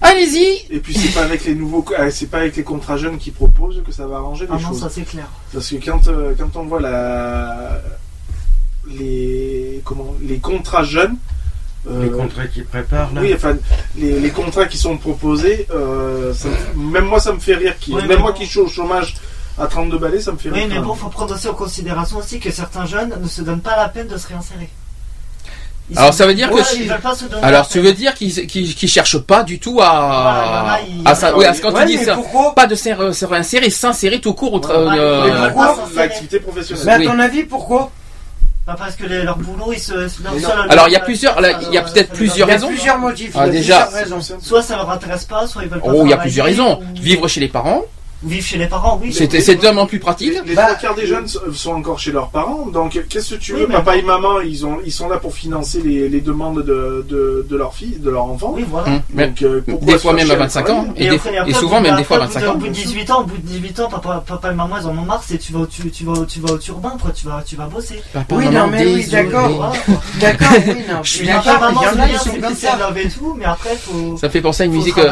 Allez-y 0.00 0.66
Et 0.74 0.80
puis 0.80 0.92
c'est 0.94 1.14
pas 1.14 1.22
avec 1.22 1.44
les 1.46 1.54
nouveaux, 1.54 1.84
euh, 1.98 2.10
c'est 2.12 2.26
pas 2.26 2.38
avec 2.38 2.56
les 2.56 2.62
contrats 2.62 2.96
jeunes 2.98 3.16
qui 3.16 3.30
proposent 3.30 3.82
que 3.86 3.92
ça 3.92 4.06
va 4.06 4.16
arranger 4.16 4.44
les 4.44 4.50
Ah 4.52 4.58
non, 4.60 4.68
choses. 4.68 4.80
ça 4.80 4.90
c'est 4.90 5.02
clair. 5.02 5.28
Parce 5.52 5.68
que 5.70 5.76
quand, 5.76 6.08
euh, 6.08 6.34
quand 6.36 6.56
on 6.56 6.64
voit 6.64 6.80
la, 6.80 7.80
les, 8.98 9.80
comment, 9.84 10.14
les 10.22 10.38
contrats 10.38 10.84
jeunes, 10.84 11.16
Les 11.88 12.08
euh, 12.08 12.16
contrats 12.16 12.46
qui 12.46 12.62
préparent, 12.62 13.12
là. 13.14 13.20
oui, 13.22 13.32
enfin, 13.34 13.56
les, 13.96 14.18
les 14.20 14.30
contrats 14.30 14.66
qui 14.66 14.76
sont 14.78 14.96
proposés, 14.98 15.66
euh, 15.70 16.32
ça 16.34 16.48
même 16.76 17.04
moi 17.06 17.20
ça 17.20 17.32
me 17.32 17.38
fait 17.38 17.54
rire. 17.56 17.74
Qui, 17.80 17.94
même 17.94 18.20
moi 18.20 18.32
qui 18.32 18.46
suis 18.46 18.58
au 18.60 18.68
chômage 18.68 19.14
à 19.58 19.66
32 19.66 19.98
balais, 19.98 20.20
ça 20.20 20.32
me 20.32 20.36
fait 20.38 20.50
Oui, 20.50 20.66
mais 20.68 20.78
bon, 20.80 20.94
faut 20.94 21.08
prendre 21.08 21.34
aussi 21.34 21.48
en 21.48 21.54
considération 21.54 22.16
aussi 22.18 22.40
que 22.40 22.50
certains 22.50 22.86
jeunes 22.86 23.14
ne 23.20 23.28
se 23.28 23.42
donnent 23.42 23.60
pas 23.60 23.76
la 23.76 23.88
peine 23.88 24.08
de 24.08 24.16
se 24.16 24.26
réinsérer. 24.28 24.68
Ils 25.90 25.98
Alors 25.98 26.12
sont- 26.12 26.16
ça 26.18 26.26
veut 26.26 26.32
dire 26.34 26.50
Ouais, 26.50 26.62
que 26.62 26.66
se 26.66 26.76
alors 27.42 27.68
tu 27.68 27.78
veux 27.78 27.92
dire 27.92 28.14
qu'ils 28.14 28.46
qu'ils 28.46 28.74
qu'ils 28.74 28.88
cherchent 28.88 29.18
pas 29.18 29.42
du 29.42 29.58
tout 29.60 29.80
à 29.82 30.78
à 31.04 31.14
ça 31.14 31.36
oui 31.36 31.44
à 31.44 31.52
ce 31.52 31.60
quand 31.60 31.72
Ouais, 31.72 31.82
tu 31.82 31.88
dis 31.92 31.98
mais 31.98 32.04
ça 32.06 32.14
pourquoi 32.14 32.54
pas 32.54 32.66
de 32.66 32.74
s'in- 32.74 33.12
se 33.12 33.24
réinsérer 33.26 33.68
s'insérer 33.68 34.18
tout 34.18 34.32
court 34.32 34.54
au 34.54 34.60
tra- 34.60 34.82
Ouais, 34.82 34.96
euh, 34.98 35.50
l'activité 35.94 36.40
professionnelle 36.40 37.00
Mais 37.00 37.06
à 37.06 37.10
ton 37.12 37.18
avis, 37.18 37.42
pourquoi? 37.42 37.90
Bah, 38.66 38.76
parce 38.78 38.96
que 38.96 39.04
les- 39.04 39.24
leur 39.24 39.36
boulot, 39.36 39.74
ils 39.74 39.78
se. 39.78 39.92
leur 39.92 40.08
seul- 40.08 40.70
Alors, 40.70 40.88
il 40.88 40.92
y 40.92 40.96
a 40.96 41.00
plusieurs- 41.00 41.36
il 41.38 41.74
y 41.74 41.76
a 41.76 41.84
ça- 41.86 41.92
peut-être 41.92 42.12
plusieurs 42.14 42.48
Il 42.48 42.50
y 42.50 42.52
a 42.52 42.54
raisons. 42.54 42.68
plusieurs 42.68 42.98
motifs. 42.98 43.32
Ah, 43.34 43.40
il 43.42 43.46
y 43.48 43.48
a 43.50 43.52
déjà- 43.52 43.82
plusieurs 43.92 44.18
raisons. 44.18 44.38
Soit 44.40 44.62
ça 44.62 44.76
leur 44.76 44.88
intéresse 44.90 45.24
pas, 45.26 45.46
soit 45.46 45.64
ils 45.64 45.68
veulent 45.68 45.82
pas. 45.82 45.88
oh 45.92 46.00
il 46.06 46.08
y 46.08 46.14
a 46.14 46.16
plusieurs 46.16 46.46
raisons 46.46 46.80
ou- 46.80 46.98
vivre 47.02 47.28
chez 47.28 47.40
les 47.40 47.48
parents 47.48 47.82
Vivre 48.24 48.46
chez 48.46 48.58
les 48.58 48.66
parents, 48.66 48.98
oui. 49.02 49.12
c'est 49.12 49.40
c'est 49.40 49.56
tellement 49.56 49.86
plus 49.86 49.98
pratique 49.98 50.32
Les, 50.44 50.50
les 50.50 50.54
Bah, 50.54 50.62
trois 50.66 50.76
quarts 50.76 50.94
des 50.94 51.06
jeunes 51.06 51.26
sont- 51.28 51.70
encore 51.72 51.98
chez 51.98 52.12
leurs 52.12 52.28
parents, 52.28 52.66
donc 52.66 52.98
qu'est-ce 53.08 53.34
que 53.34 53.40
tu 53.40 53.52
veux 53.52 53.66
Papa 53.66 53.96
et 53.96 54.02
maman, 54.02 54.40
ils, 54.40 54.64
ont, 54.64 54.78
ils 54.84 54.92
sont 54.92 55.08
là 55.08 55.18
pour 55.18 55.34
financer 55.34 55.80
les, 55.84 56.08
les 56.08 56.20
demandes 56.20 56.62
de, 56.62 57.04
de, 57.08 57.46
de 57.48 57.56
leur 57.56 57.74
fille, 57.74 57.96
de 57.98 58.10
leur 58.10 58.24
enfant. 58.24 58.52
Oui, 58.56 58.64
voilà. 58.68 59.00
Mais 59.12 59.26
Donc, 59.28 59.42
euh, 59.42 59.60
pourquoi 59.68 59.92
des 59.94 59.98
fois 59.98 60.12
même 60.14 60.30
à 60.30 60.34
le 60.34 60.38
25 60.40 60.62
travail 60.64 60.80
ans 60.82 60.94
et, 60.96 61.08
des- 61.08 61.16
après- 61.16 61.36
après, 61.36 61.50
et 61.50 61.54
souvent 61.54 61.76
au 61.76 61.80
bout 61.80 61.82
même 61.84 61.92
de- 61.92 61.98
des 61.98 62.04
fois 62.04 62.16
à 62.18 62.22
après, 62.24 62.34
25 62.40 62.46
Au 62.48 62.52
ans 62.52 62.58
bout 62.58 62.66
de 62.68 62.72
18 62.72 63.10
ans, 63.10 63.20
au 63.20 63.24
bout 63.24 63.36
de 63.36 63.42
18 63.46 63.80
ans, 63.80 63.88
papa, 63.88 64.24
papa 64.26 64.52
et 64.52 64.54
maman, 64.54 64.76
ils 64.80 64.86
en 64.86 64.90
ont 64.90 64.94
marre, 65.04 65.22
c'est 65.26 65.38
tu 65.38 65.52
vas, 65.52 65.60
au- 65.60 65.66
tu, 65.66 65.90
tu 65.90 66.04
vas, 66.04 66.12
tu 66.26 66.40
vas 66.40 66.52
au 66.54 66.58
turbin, 66.58 66.96
quoi, 67.00 67.10
tu 67.10 67.26
vas, 67.26 67.42
tu 67.46 67.56
vas 67.56 67.66
bosser. 67.66 68.00
Papa, 68.12 68.34
Oui, 68.36 68.44
maman, 68.46 68.66
non, 68.66 68.66
mais 68.70 68.86
oui, 68.86 69.06
d'accord. 69.10 69.74
D'accord, 70.20 70.48
oui, 70.66 70.74
non. 70.88 71.02
Je 71.02 71.10
suis 71.10 71.26
d'accord, 71.26 71.60
maman, 71.60 71.80
il 71.82 71.84
y 71.84 71.88
en 72.00 72.04
a, 72.04 72.08
ils 72.08 72.18
sont 72.18 72.30
comme 72.40 72.54
ça. 72.54 72.76
love 72.78 72.98
et 72.98 73.08
tout, 73.08 73.34
mais 73.38 73.44
après, 73.44 73.76
faut. 73.76 74.16
ça 74.16 74.30
fait 74.30 74.40
penser 74.40 74.62
à 74.62 74.66
une 74.66 74.72
faut 74.72 74.78
musique 74.78 74.98
euh, 74.98 75.10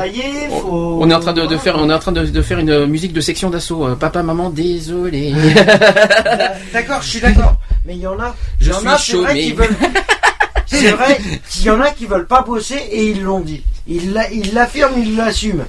on 0.54 1.10
est 1.10 1.14
en 1.14 1.20
train 1.20 1.32
de, 1.32 1.56
faire 1.56 1.76
on 1.78 1.90
est 1.90 1.94
en 1.94 1.98
train 1.98 2.12
de, 2.12 2.24
de 2.26 2.42
faire 2.42 2.58
une 2.58 2.86
musique 2.86 3.01
de 3.10 3.20
section 3.20 3.50
d'assaut 3.50 3.86
euh, 3.88 3.94
papa 3.96 4.22
maman 4.22 4.50
désolé 4.50 5.34
D'accord, 6.72 7.02
je 7.02 7.08
suis 7.08 7.20
d'accord. 7.20 7.54
Mais 7.84 7.94
il 7.94 8.00
y 8.00 8.06
en 8.06 8.18
a, 8.20 8.34
il 8.60 8.66
Je 8.66 8.70
y 8.70 8.74
en 8.74 8.78
suis 8.78 8.88
a, 8.88 8.98
chaud, 8.98 9.22
vrai 9.22 9.34
mais- 9.34 9.42
qui 9.42 9.52
veulent. 9.52 9.76
C'est 10.66 10.90
vrai 10.92 11.18
qu'il 11.50 11.64
y 11.64 11.70
en 11.70 11.80
a 11.80 11.90
qui 11.90 12.06
veulent 12.06 12.26
pas 12.26 12.42
bosser 12.42 12.76
et 12.90 13.04
ils 13.10 13.22
l'ont 13.22 13.40
dit. 13.40 13.62
Ils 13.86 14.12
l'a- 14.12 14.30
ils 14.30 14.54
l'affirment, 14.54 14.94
ils 14.96 15.16
l'assument. 15.16 15.64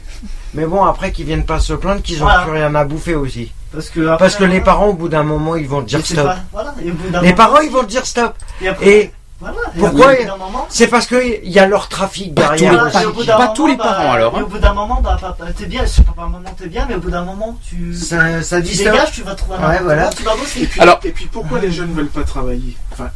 Mais 0.54 0.66
bon, 0.66 0.84
après 0.86 1.12
qu'ils 1.12 1.26
viennent 1.26 1.46
pas 1.46 1.60
se 1.60 1.74
plaindre 1.74 2.02
qu'ils 2.02 2.18
ont 2.22 2.26
Voilà. 2.26 2.44
plus 2.44 2.52
rien 2.54 2.74
à 2.76 2.86
bouffer 2.86 3.16
aussi. 3.16 3.52
Parce 3.74 3.90
que, 3.90 4.02
après, 4.02 4.18
Parce 4.26 4.36
que 4.36 4.44
les 4.44 4.50
voilà. 4.60 4.66
parents, 4.66 4.88
au 4.90 4.94
bout 4.94 5.10
d'un 5.10 5.24
moment, 5.24 5.56
ils 5.56 5.68
vont 5.68 5.82
dire 5.82 6.06
stop. 6.06 6.26
pas- 6.26 6.38
Voilà, 6.54 6.76
Les 6.82 6.92
moment- 6.92 7.34
parents, 7.36 7.60
ils 7.60 7.72
vont 7.72 7.84
dire 7.84 8.06
stop. 8.06 8.36
Et 8.62 8.68
après- 8.68 8.88
Et 8.88 9.12
Voilà, 9.52 9.58
pourquoi 9.78 10.14
C'est 10.70 10.88
parce 10.88 11.06
qu'il 11.08 11.40
y 11.52 11.60
a 11.60 11.68
leur 11.68 11.90
trafic 11.90 12.34
Pas 12.34 12.50
tous 12.50 12.64
derrière. 12.64 12.72
les 12.72 12.78
Voilà, 12.78 12.92
pas- 12.92 13.02
et 13.02 13.06
au 13.06 13.14
bout 13.14 13.24
d'un 13.24 13.34
pas 13.38 13.40
moment, 13.44 13.54
tous 13.54 13.68
les 13.68 13.76
bah, 13.76 13.84
parents, 13.84 14.12
alors, 14.14 14.34
et 14.36 14.40
hein. 14.40 14.44
au 14.44 14.48
bout 14.48 14.58
d'un 14.60 14.74
moment, 14.74 15.02
bah, 15.02 15.18
papa, 15.20 15.46
t'es 15.56 15.66
bien, 15.66 15.84
maman, 16.18 16.40
t'es 16.58 16.68
bien, 16.68 16.86
mais 16.88 16.96
au 16.96 17.00
bout 17.00 17.12
d'un 17.12 17.24
moment, 17.26 17.58
tu. 17.68 17.94
Ça, 17.94 18.42
ça 18.42 18.62
tu 18.62 18.68
dit 18.70 18.76
stop. 18.76 18.92
dégages, 18.94 19.12
tu 19.12 19.22
vas 19.24 19.36
trouver 19.36 19.56
un 19.58 19.60
Ouais, 19.60 19.66
emploi, 19.76 19.82
voilà. 19.84 20.10
tu 20.10 20.24
vas 20.24 20.36
bosser. 20.36 20.62
Et 20.62 20.66
puis, 20.68 20.80
Alors- 20.82 21.00
et 21.04 21.12
puis 21.12 21.26
pourquoi 21.26 21.60
les 21.60 21.72
jeunes 21.72 21.90
ne 21.90 21.94
veulent 21.96 22.08
pas 22.08 22.24
travailler? 22.24 22.78
Enfin, 22.94 23.10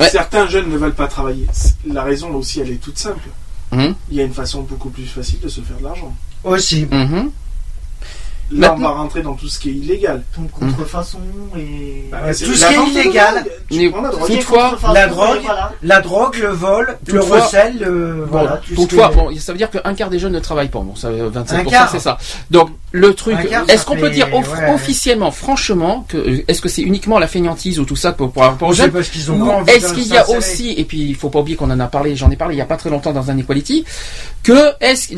Ouais. 0.00 0.08
Certains 0.10 0.46
jeunes 0.46 0.70
ne 0.70 0.76
veulent 0.78 0.94
pas 0.94 1.08
travailler. 1.08 1.46
La 1.92 2.04
raison 2.04 2.30
aussi, 2.34 2.60
elle 2.60 2.70
est 2.70 2.80
toute 2.80 2.98
simple. 2.98 3.28
Mhm. 3.72 3.94
Il 4.10 4.16
y 4.16 4.20
a 4.20 4.24
une 4.24 4.32
façon 4.32 4.62
beaucoup 4.62 4.90
plus 4.90 5.06
facile 5.06 5.40
de 5.40 5.48
se 5.48 5.60
faire 5.60 5.76
de 5.78 5.82
l'argent. 5.84 6.14
Aussi. 6.44 6.86
Mhm. 6.88 7.32
Là, 8.50 8.74
on 8.76 8.80
va 8.80 8.88
rentrer 8.88 9.22
dans 9.22 9.34
tout 9.34 9.48
ce 9.48 9.58
qui 9.58 9.70
est 9.70 9.72
illégal. 9.74 10.22
Ton 10.34 10.42
contrefaçon 10.44 11.18
et. 11.56 12.04
Bah, 12.10 12.18
Euh, 12.24 12.32
c'est 12.32 12.46
tout 12.46 12.54
ce 12.54 12.66
qui 12.66 12.74
est 12.74 13.02
illégal. 13.02 13.44
Mais 13.70 13.90
prends 13.90 14.00
la 14.02 14.08
drogue. 14.10 14.26
toutefois, 14.26 14.78
la 14.94 15.06
drogue, 15.06 15.38
voilà. 15.44 15.72
La 15.82 16.00
drogue, 16.00 16.36
le 16.36 16.48
vol, 16.48 16.98
le 17.06 17.20
recel, 17.20 17.78
le. 17.78 18.12
Bon, 18.24 18.26
voilà. 18.30 18.56
tout 18.66 18.70
ce 18.70 18.74
toutefois, 18.74 19.08
bon, 19.08 19.30
ça 19.38 19.52
veut 19.52 19.58
dire 19.58 19.70
qu'un 19.70 19.94
quart 19.94 20.08
des 20.10 20.18
jeunes 20.18 20.32
ne 20.32 20.40
travaillent 20.40 20.70
pas. 20.70 20.80
Bon, 20.80 20.94
ça, 20.94 21.08
euh, 21.08 21.30
25%, 21.30 21.54
Un 21.56 21.64
quart. 21.64 21.90
c'est 21.90 21.98
ça. 22.00 22.16
Donc, 22.50 22.70
le 22.90 23.12
truc, 23.14 23.36
quart, 23.50 23.64
est-ce 23.68 23.84
qu'on 23.84 23.96
peut 23.96 24.08
dire 24.10 24.28
off- 24.34 24.58
ouais. 24.58 24.72
officiellement, 24.72 25.30
franchement, 25.30 26.06
que 26.08 26.16
euh, 26.16 26.44
est-ce 26.48 26.60
que 26.62 26.68
c'est 26.70 26.80
uniquement 26.82 27.18
la 27.18 27.26
fainéantise 27.26 27.78
ou 27.78 27.84
tout 27.84 27.96
ça 27.96 28.12
pour, 28.12 28.32
pour 28.32 28.42
rapport 28.42 28.68
aux 28.68 28.72
jeunes 28.72 28.90
est-ce 29.76 29.92
qu'il 29.94 30.06
y 30.06 30.16
a 30.16 30.22
aussi, 30.38 30.74
et 30.76 30.84
puis 30.84 31.00
il 31.02 31.14
faut 31.14 31.28
pas 31.28 31.40
oublier 31.40 31.56
qu'on 31.56 31.70
en 31.70 31.80
a 31.80 31.86
parlé, 31.86 32.16
j'en 32.16 32.30
ai 32.30 32.36
parlé 32.36 32.54
il 32.54 32.58
y 32.58 32.62
a 32.62 32.66
pas 32.66 32.76
très 32.78 32.88
longtemps 32.90 33.12
dans 33.12 33.30
un 33.30 33.36
Equality, 33.36 33.84
que 34.42 34.72
est-ce 34.80 35.12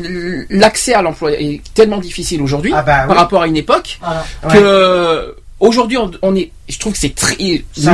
l'accès 0.49 0.93
à 0.93 1.01
l'emploi 1.01 1.31
est 1.31 1.61
tellement 1.73 1.99
difficile 1.99 2.41
aujourd'hui 2.41 2.71
Ah 2.75 2.81
bah 2.81 3.03
par 3.07 3.15
rapport 3.15 3.41
à 3.41 3.47
une 3.47 3.57
époque. 3.57 3.99
Ouais. 4.03 4.53
que 4.53 5.35
aujourd'hui 5.61 5.97
on, 5.97 6.11
on 6.21 6.35
est, 6.35 6.51
je 6.67 6.77
trouve 6.77 6.91
que 6.93 6.99
c'est 6.99 7.15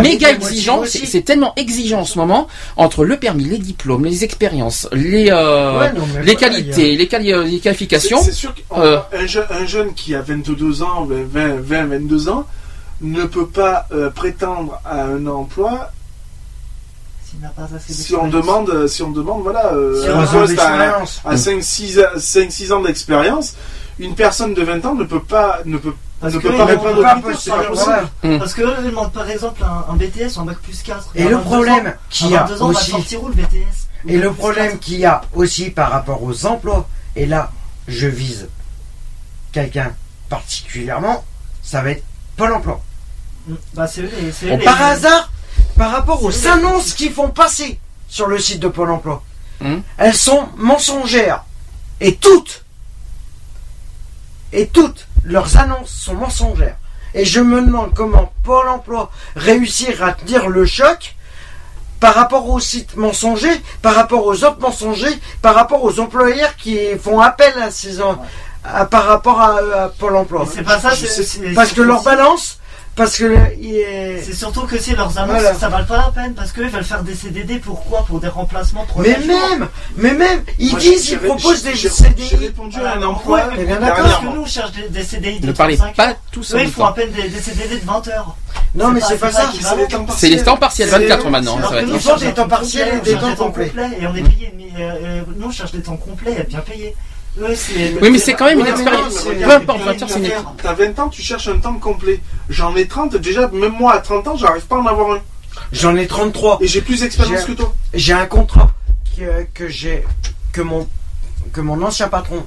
méga 0.01 0.31
exigeant, 0.31 0.81
c'est 0.85 1.21
tellement 1.21 1.53
exigeant 1.55 1.99
en 1.99 2.05
ce 2.05 2.17
moment 2.17 2.47
entre 2.75 3.05
le 3.05 3.17
permis, 3.17 3.43
les 3.43 3.59
diplômes, 3.59 4.03
les 4.05 4.23
expériences, 4.23 4.87
les 4.91 5.29
euh, 5.31 5.79
Ouais, 5.79 5.93
non, 5.93 6.01
mais 6.15 6.23
les 6.23 6.33
voilà, 6.33 6.39
qualités, 6.39 6.95
les, 6.95 7.07
quali- 7.07 7.51
les 7.51 7.59
qualifications. 7.59 8.21
C'est 8.23 8.31
sûr 8.31 8.53
qu'un 8.55 8.81
Euh. 8.81 8.99
un 9.13 9.27
jeune, 9.27 9.45
un 9.51 9.65
jeune 9.67 9.93
qui 9.93 10.15
a 10.15 10.21
22 10.21 10.81
ans, 10.81 11.05
20, 11.05 11.61
20, 11.61 11.85
22 11.85 12.29
ans, 12.29 12.45
ne 13.01 13.25
peut 13.25 13.45
pas 13.47 13.85
euh, 13.91 14.09
prétendre 14.09 14.81
à 14.83 15.03
un 15.03 15.27
emploi 15.27 15.91
S'il 17.29 17.39
n'a 17.41 17.49
pas 17.49 17.67
assez 17.75 17.93
si 17.93 18.15
on 18.15 18.27
demande, 18.27 18.87
si 18.87 19.03
on 19.03 19.11
demande 19.11 19.43
voilà, 19.43 19.73
euh, 19.73 20.15
un 20.15 20.25
poste 20.25 20.57
à, 20.57 21.03
à 21.25 21.35
5-6 21.35 22.71
ans 22.73 22.81
d'expérience. 22.81 23.55
Une 23.99 24.15
personne 24.15 24.53
de 24.53 24.61
20 24.63 24.85
ans 24.85 24.95
ne 24.95 25.03
peut 25.03 25.21
pas, 25.23 25.59
ne 25.65 25.77
peut, 25.77 25.93
Parce 26.19 26.33
ne 26.33 26.39
que 26.39 26.47
peut 26.47 26.57
pas 26.57 26.65
répondre 26.65 26.99
aux 26.99 27.03
pas 27.03 27.13
critères, 27.21 27.39
c'est 27.39 27.49
pas 27.51 27.57
postuler, 27.57 27.67
possible. 27.69 28.09
voilà. 28.21 28.39
Parce 28.39 28.53
que 28.55 28.61
eux, 28.63 28.75
ils 28.79 28.85
demandent 28.89 29.11
par 29.13 29.29
exemple 29.29 29.63
un, 29.63 29.85
un 29.91 29.95
BTS 29.95 30.37
ou 30.37 30.41
un 30.41 30.45
bac 30.45 30.57
plus 30.59 30.81
4. 30.81 31.09
Et 31.15 31.23
le 31.25 31.39
problème 31.39 31.95
qu'il 32.09 32.29
y 32.31 32.35
a 32.35 32.45
ans, 32.45 32.69
aussi- 32.69 32.91
sortir 32.91 33.23
où 33.23 33.27
le 33.27 33.33
BTS 33.35 33.87
Et 34.07 34.17
le 34.17 34.33
problème 34.33 34.79
qu'il 34.79 34.97
y 34.99 35.05
a 35.05 35.21
aussi 35.33 35.69
par 35.69 35.91
rapport 35.91 36.23
aux 36.23 36.45
emplois, 36.45 36.87
et 37.15 37.25
là, 37.27 37.51
je 37.87 38.07
vise 38.07 38.47
quelqu'un 39.51 39.93
particulièrement, 40.29 41.23
ça 41.61 41.81
va 41.81 41.91
être 41.91 42.03
Pôle 42.35 42.53
emploi. 42.53 42.81
Bah, 43.73 43.87
c'est 43.87 44.03
les- 44.03 44.57
par 44.59 44.81
hasard, 44.81 45.31
par 45.75 45.91
rapport 45.91 46.23
aux 46.23 46.29
les- 46.29 46.47
annonces 46.47 46.93
qu'ils 46.93 47.11
font 47.13 47.29
passer 47.29 47.79
sur 48.07 48.27
le 48.27 48.37
site 48.39 48.59
de 48.59 48.67
Pôle 48.67 48.91
emploi, 48.91 49.23
Hum. 49.61 49.81
elles 49.97 50.13
sont 50.15 50.49
mensongères. 50.57 51.43
Et 51.99 52.15
toutes, 52.15 52.63
et 54.53 54.67
toutes 54.67 55.06
leurs 55.27 55.57
annonces 55.57 55.91
sont 55.91 56.15
mensongères. 56.15 56.77
Et 57.13 57.25
je 57.25 57.39
me 57.39 57.61
demande 57.61 57.93
comment 57.93 58.31
Pôle 58.43 58.67
emploi 58.69 59.11
réussir 59.35 60.03
à 60.03 60.11
tenir 60.13 60.47
le 60.49 60.65
choc 60.65 61.15
par 61.99 62.13
rapport 62.13 62.47
aux 62.49 62.59
sites 62.59 62.95
mensongers, 62.95 63.61
par 63.81 63.95
rapport 63.95 64.25
aux 64.25 64.43
autres 64.43 64.59
mensongers, 64.59 65.17
par 65.41 65.55
rapport 65.55 65.83
aux 65.83 65.99
employeurs 65.99 66.55
qui 66.55 66.77
font 67.01 67.19
appel 67.19 67.53
à 67.61 67.71
ces 67.71 68.01
en- 68.01 68.21
à- 68.63 68.85
par 68.85 69.05
rapport 69.05 69.39
à, 69.41 69.55
à 69.83 69.89
Pôle 69.89 70.15
emploi. 70.15 70.45
C'est 70.51 70.63
pas 70.63 70.79
ça, 70.79 70.91
c'est- 71.07 71.23
Parce 71.55 71.71
que 71.71 71.81
leur 71.81 72.03
balance, 72.03 72.59
parce 72.97 73.17
que 73.17 73.33
il 73.61 73.75
est- 73.77 74.21
C'est 74.23 74.33
surtout 74.33 74.61
que 74.63 74.77
si 74.77 74.93
leurs 74.95 75.17
annonces, 75.17 75.39
Voilà. 75.39 75.53
ça 75.53 75.69
valent 75.69 75.85
pas 75.85 75.97
la 75.97 76.11
peine 76.11 76.33
parce 76.33 76.51
qu'eux 76.51 76.67
veulent 76.67 76.83
faire 76.83 77.03
des 77.03 77.15
CDD. 77.15 77.59
Pourquoi? 77.59 78.03
Pour 78.05 78.19
des 78.19 78.27
remplacements 78.27 78.85
Mais 78.97 79.17
même, 79.19 79.67
mais 79.95 80.13
même, 80.13 80.41
ils 80.59 80.71
Moi, 80.71 80.79
disent, 80.79 81.09
ils 81.11 81.19
proposent 81.19 81.63
des 81.63 81.75
CDI. 81.75 82.27
J'ai 82.29 82.37
répondu 82.37 82.79
à 82.81 82.95
un 82.97 83.03
emploi 83.03 83.37
Ouais, 83.37 83.43
mais 83.57 83.65
bien 83.65 83.77
parce 83.77 84.17
que 84.17 84.25
nous, 84.25 84.41
on 84.41 84.45
cherche 84.45 84.71
des, 84.73 84.89
des 84.89 85.03
CDI 85.03 85.39
de 85.39 85.47
Ne 85.47 85.51
parlez 85.53 85.77
35 85.77 85.95
pas 85.95 86.09
Eux, 86.11 86.55
même 86.57 86.65
ils 86.65 86.71
font 86.71 86.81
temps. 86.81 86.87
à 86.89 86.93
peine 86.93 87.11
des, 87.11 87.29
des 87.29 87.39
CDD 87.39 87.79
de 87.79 87.85
20 87.85 88.07
heures. 88.09 88.35
Non, 88.75 88.89
mais 88.89 88.99
c'est 88.99 89.17
pas 89.17 89.27
pas 89.27 89.31
ça. 89.33 89.51
C'est 89.61 89.75
les 89.77 89.87
temps 89.87 90.05
C'est 90.17 90.29
les 90.29 90.43
temps 90.43 90.57
partiels, 90.57 90.89
C'est- 90.89 90.97
24 90.99 91.29
maintenant, 91.29 91.57
Alors 91.57 91.69
ça 91.69 91.75
va 91.75 91.81
que 91.81 91.85
être. 91.85 91.91
nous, 91.91 91.95
Ils 91.95 91.97
on 91.97 91.99
font 92.01 92.09
cherche 92.09 92.21
des 92.21 92.33
temps 92.33 92.47
partiels 92.47 92.97
et 92.97 92.99
des 93.01 93.15
temps 93.15 93.35
complets. 93.35 93.71
Et 94.01 94.07
on 94.07 94.15
est 94.15 94.21
payé, 94.23 94.53
mais 94.57 94.69
euh, 94.83 95.21
nous, 95.37 95.47
on 95.47 95.51
cherche 95.51 95.71
des 95.71 95.81
temps 95.81 95.97
complets 95.97 96.35
et 96.39 96.43
bien 96.43 96.59
payés. 96.59 96.95
Oui, 97.39 98.09
mais 98.11 98.17
c'est 98.19 98.33
quand 98.33 98.45
même 98.45 98.59
une 98.59 98.65
Ouais, 98.65 98.71
expérience. 98.71 99.25
non, 99.25 99.31
Peu 99.45 99.51
importe, 99.51 99.81
20 99.81 100.01
heures, 100.01 100.09
c'est 100.09 100.19
une 100.19 100.31
T'as 100.61 100.73
20 100.73 100.99
ans, 100.99 101.09
tu 101.09 101.21
cherches 101.21 101.47
un 101.47 101.59
temps 101.59 101.75
complet. 101.75 102.19
J'en 102.49 102.75
ai 102.75 102.87
30, 102.87 103.15
déjà, 103.17 103.47
même 103.49 103.73
moi 103.73 103.93
à 103.93 103.99
30 103.99 104.27
ans, 104.29 104.35
j'arrive 104.37 104.63
pas 104.65 104.77
à 104.77 104.79
en 104.79 104.85
avoir 104.87 105.11
un. 105.15 105.21
J'en 105.71 105.95
ai 105.95 106.07
33. 106.07 106.59
Et 106.61 106.67
j'ai 106.67 106.81
plus 106.81 107.01
d'expérience 107.01 107.43
que 107.45 107.51
toi. 107.53 107.73
J'ai 107.93 108.13
un 108.13 108.25
contrat 108.25 108.71
que, 109.15 109.45
que 109.53 109.67
j'ai 109.67 110.03
que 110.53 110.61
mon 110.61 110.87
que 111.53 111.61
mon 111.61 111.81
ancien 111.83 112.07
patron 112.07 112.45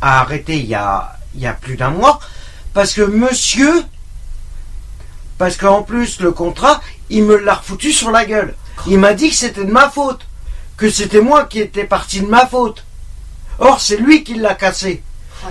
a 0.00 0.20
arrêté 0.20 0.56
il 0.58 0.66
y 0.66 0.74
a 0.74 1.16
il 1.34 1.40
y 1.40 1.46
a 1.46 1.52
plus 1.52 1.76
d'un 1.76 1.90
mois 1.90 2.20
parce 2.74 2.92
que 2.94 3.02
monsieur 3.02 3.72
parce 5.38 5.56
qu'en 5.56 5.82
plus 5.82 6.20
le 6.20 6.30
contrat 6.32 6.80
il 7.10 7.24
me 7.24 7.36
l'a 7.36 7.54
refoutu 7.54 7.92
sur 7.92 8.10
la 8.10 8.24
gueule. 8.24 8.54
Il 8.86 8.98
m'a 8.98 9.12
dit 9.14 9.28
que 9.30 9.34
c'était 9.34 9.64
de 9.64 9.72
ma 9.72 9.90
faute, 9.90 10.26
que 10.76 10.88
c'était 10.88 11.20
moi 11.20 11.44
qui 11.44 11.60
étais 11.60 11.84
parti 11.84 12.20
de 12.20 12.26
ma 12.26 12.46
faute. 12.46 12.84
Or 13.62 13.80
c'est 13.80 13.96
lui 13.96 14.24
qui 14.24 14.34
l'a 14.34 14.54
cassé. 14.54 15.02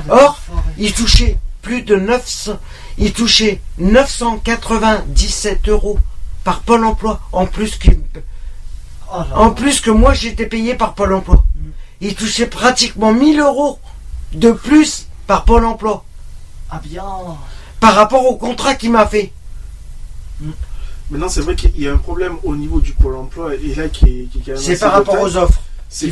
Or, 0.09 0.39
il 0.77 0.93
touchait 0.93 1.38
plus 1.61 1.81
de 1.83 1.95
900, 1.95 2.57
il 2.97 3.13
touchait 3.13 3.61
997 3.77 5.67
euros 5.69 5.99
par 6.43 6.61
Pôle 6.61 6.85
emploi, 6.85 7.19
en 7.31 7.45
plus, 7.45 7.77
qu'il- 7.77 7.99
Oh 9.13 9.21
en 9.35 9.49
plus 9.51 9.81
que 9.81 9.91
moi 9.91 10.13
j'étais 10.13 10.45
payé 10.45 10.73
par 10.75 10.93
Pôle 10.93 11.13
emploi. 11.13 11.43
Il 11.99 12.15
touchait 12.15 12.47
pratiquement 12.47 13.13
1000 13.13 13.39
euros 13.39 13.79
de 14.33 14.51
plus 14.51 15.07
par 15.27 15.43
Pôle 15.45 15.65
emploi, 15.65 16.03
Ah 16.69 16.79
bien. 16.83 17.03
par 17.79 17.93
rapport 17.95 18.25
au 18.25 18.35
contrat 18.38 18.75
qu'il 18.75 18.91
m'a 18.91 19.05
fait. 19.07 19.31
Maintenant, 21.09 21.27
c'est 21.29 21.41
vrai 21.41 21.55
qu'il 21.55 21.77
y 21.79 21.88
a 21.89 21.93
un 21.93 21.97
problème 21.97 22.38
au 22.43 22.55
niveau 22.55 22.79
du 22.79 22.93
pôle 22.93 23.15
emploi, 23.17 23.53
et 23.55 23.75
là, 23.75 23.89
qui 23.89 24.05
est, 24.05 24.25
qui 24.31 24.41
C'est 24.55 24.79
par 24.79 24.93
rapport 24.93 25.19
aux 25.21 25.35
offres. 25.35 25.61
C'est 25.93 26.09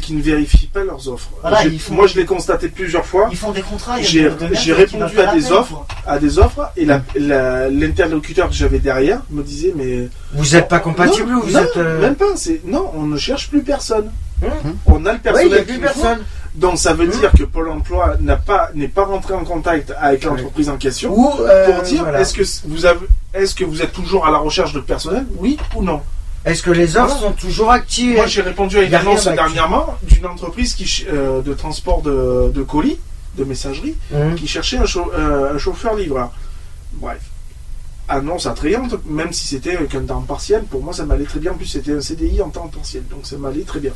qu'ils 0.00 0.16
ne- 0.16 0.22
vérifient 0.22 0.68
pas 0.68 0.84
leurs 0.84 1.08
offres. 1.08 1.28
Voilà, 1.40 1.58
font- 1.80 1.94
Moi, 1.94 2.06
je 2.06 2.14
l'ai 2.16 2.24
constaté 2.24 2.68
plusieurs 2.68 3.04
fois. 3.04 3.28
Ils 3.32 3.36
font 3.36 3.50
des 3.50 3.60
contrats. 3.62 4.00
J'ai 4.00 4.22
de- 4.30 4.72
répondu 4.72 5.18
à 5.20 5.34
des 5.34 5.50
offres, 5.50 5.72
quoi. 5.72 5.86
à 6.06 6.18
des 6.20 6.38
offres, 6.38 6.70
et 6.76 6.86
l'interlocuteur 7.70 8.48
que 8.48 8.54
j'avais 8.54 8.78
derrière 8.78 9.20
me 9.30 9.42
disait 9.42 9.72
mais 9.76 10.08
Vous 10.34 10.54
êtes 10.56 10.68
pas 10.68 10.78
compatible 10.78 11.30
non, 11.30 11.38
ou 11.38 11.42
vous 11.42 11.50
non, 11.52 11.60
êtes. 11.62 11.76
euh, 11.76 12.00
même 12.00 12.14
pas. 12.14 12.26
Non, 12.64 12.90
on 12.94 13.02
ne 13.02 13.16
cherche 13.16 13.48
plus 13.50 13.62
personne. 13.62 14.10
Hum. 14.42 14.50
On 14.86 15.04
a 15.06 15.12
le 15.12 15.16
Ouais, 15.16 15.18
personnel. 15.22 15.48
il 15.50 15.56
y 15.56 15.58
a 15.58 15.62
plus 15.64 15.78
personne. 15.80 16.18
Donc 16.54 16.78
ça 16.78 16.92
veut 16.94 17.04
Hum. 17.04 17.10
dire 17.20 17.32
que 17.32 17.44
Pôle 17.44 17.68
Emploi 17.70 18.16
n'a 18.20 18.36
pas 18.36 18.70
n'est 18.74 18.88
pas 18.88 19.04
rentré 19.04 19.34
en 19.34 19.44
contact 19.44 19.92
avec 19.98 20.24
l'entreprise 20.24 20.68
en 20.68 20.76
question 20.76 21.12
Ou, 21.14 21.32
euh, 21.40 21.66
pour 21.72 21.82
dire 21.82 22.02
voilà. 22.02 22.20
est-ce 22.20 22.34
que 22.34 22.42
vous 22.68 22.86
avez 22.86 23.06
est-ce 23.34 23.54
que 23.54 23.64
vous 23.64 23.82
êtes 23.82 23.92
toujours 23.92 24.26
à 24.26 24.30
la 24.30 24.38
recherche 24.38 24.72
de 24.72 24.80
personnel, 24.80 25.26
oui 25.38 25.58
ou 25.74 25.82
non? 25.82 26.00
Est-ce 26.46 26.62
que 26.62 26.70
les 26.70 26.96
offres 26.96 27.16
Voilà. 27.18 27.20
sont 27.28 27.32
toujours 27.32 27.70
actives 27.72 28.14
Moi, 28.16 28.26
j'ai 28.26 28.40
répondu 28.40 28.78
à 28.78 28.82
une 28.82 28.94
annonce 28.94 29.24
dernièrement 29.26 29.96
d'une 30.04 30.26
entreprise 30.26 30.74
qui, 30.74 31.04
euh, 31.12 31.42
de 31.42 31.52
transport 31.54 32.00
de, 32.02 32.50
de 32.54 32.62
colis, 32.62 32.98
de 33.36 33.44
messagerie, 33.44 33.96
Hum. 34.14 34.34
qui 34.36 34.46
cherchait 34.46 34.78
un, 34.78 34.84
euh, 35.18 35.54
un 35.54 35.58
chauffeur-livreur. 35.58 36.30
Bref. 36.94 37.20
Annonce 38.08 38.46
attrayante, 38.46 38.94
même 39.06 39.32
si 39.32 39.48
c'était 39.48 39.76
qu'un 39.86 40.02
temps 40.04 40.20
partiel, 40.22 40.62
pour 40.62 40.80
moi 40.84 40.92
ça 40.92 41.04
m'allait 41.04 41.24
très 41.24 41.40
bien. 41.40 41.50
En 41.50 41.56
plus, 41.56 41.66
c'était 41.66 41.92
un 41.92 42.00
CDI 42.00 42.40
en 42.40 42.50
temps 42.50 42.68
partiel, 42.68 43.02
donc 43.10 43.26
ça 43.26 43.36
m'allait 43.36 43.62
très 43.62 43.80
bien. 43.80 43.90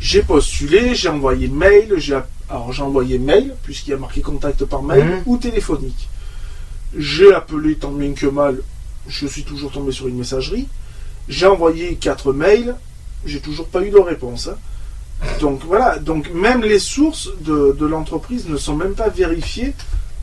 J'ai 0.00 0.22
postulé, 0.22 0.94
j'ai 0.96 1.08
envoyé 1.08 1.46
mail, 1.48 1.94
j'ai 1.98 2.18
alors 2.50 2.72
j'ai 2.72 2.82
envoyé 2.82 3.18
mail, 3.18 3.54
puisqu'il 3.62 3.90
y 3.90 3.94
a 3.94 3.96
marqué 3.96 4.20
contact 4.22 4.64
par 4.64 4.82
mail 4.82 5.04
Mhm. 5.04 5.22
ou 5.26 5.36
téléphonique. 5.36 6.08
J'ai 6.96 7.32
appelé 7.32 7.74
tant 7.76 7.90
bien 7.92 8.12
que 8.12 8.26
mal, 8.26 8.58
je 9.08 9.26
suis 9.26 9.44
toujours 9.44 9.72
tombé 9.72 9.92
sur 9.92 10.08
une 10.08 10.16
messagerie. 10.18 10.68
J'ai 11.28 11.46
envoyé 11.46 11.96
quatre 11.96 12.32
mails, 12.32 12.76
j'ai 13.24 13.40
toujours 13.40 13.66
pas 13.68 13.82
eu 13.82 13.90
de 13.90 13.98
réponse. 13.98 14.48
hein. 14.48 14.56
Donc 15.40 15.62
voilà, 15.66 15.98
donc 15.98 16.30
même 16.32 16.62
les 16.62 16.78
sources 16.78 17.30
de, 17.40 17.74
de 17.78 17.86
l'entreprise 17.86 18.48
ne 18.48 18.56
sont 18.56 18.76
même 18.76 18.94
pas 18.94 19.08
vérifiées 19.08 19.72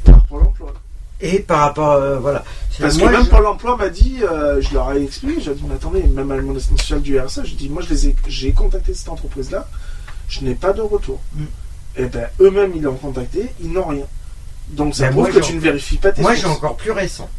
par 0.06 0.24
Pôle 0.26 0.44
emploi. 0.44 0.74
Et 1.20 1.40
par 1.40 1.60
rapport. 1.62 1.92
euh, 1.94 2.20
voilà. 2.20 2.44
C'est- 2.70 2.84
Parce 2.84 2.98
moi, 2.98 3.08
que 3.10 3.14
même 3.14 3.26
je- 3.26 3.30
Pôle 3.30 3.46
emploi 3.48 3.76
m'a 3.78 3.90
dit, 3.90 4.18
euh, 4.24 4.62
je 4.62 4.74
leur 4.74 4.92
ai 4.94 5.02
expliqué, 5.04 5.42
j'ai 5.42 5.54
dit, 5.56 5.64
mais 5.68 5.76
attendez, 5.76 6.04
même 6.04 6.32
à 6.32 6.38
mon 6.42 6.58
social 6.60 7.02
du 7.02 7.20
RSA, 7.20 7.44
j'ai 7.44 7.56
dit, 7.56 7.70
moi 7.70 7.82
je 7.82 7.90
les 7.94 8.08
ai- 8.10 8.16
j'ai 8.28 8.52
contacté 8.52 8.94
cette 8.94 9.10
entreprise-là, 9.10 9.68
je 10.30 10.42
n'ai 10.42 10.54
pas 10.56 10.74
de 10.74 10.82
retour. 10.82 11.20
Mm. 11.36 11.44
Et 11.98 12.06
ben 12.06 12.28
eux-mêmes 12.40 12.74
ils 12.76 12.82
l'ont 12.82 12.96
contacté, 12.96 13.50
ils 13.62 13.72
n'ont 13.72 13.88
rien. 13.88 14.06
Donc 14.70 14.96
ça 14.96 15.06
Ben, 15.06 15.12
prouve 15.12 15.24
moi, 15.32 15.32
que 15.32 15.40
tu 15.46 15.54
ne 15.56 15.60
vérifies 15.60 15.98
pas 15.98 16.12
tes 16.12 16.22
Moi, 16.22 16.32
sources. 16.36 16.42
j'ai 16.46 16.52
encore 16.52 16.76
plus 16.78 16.92
récent. 16.92 17.30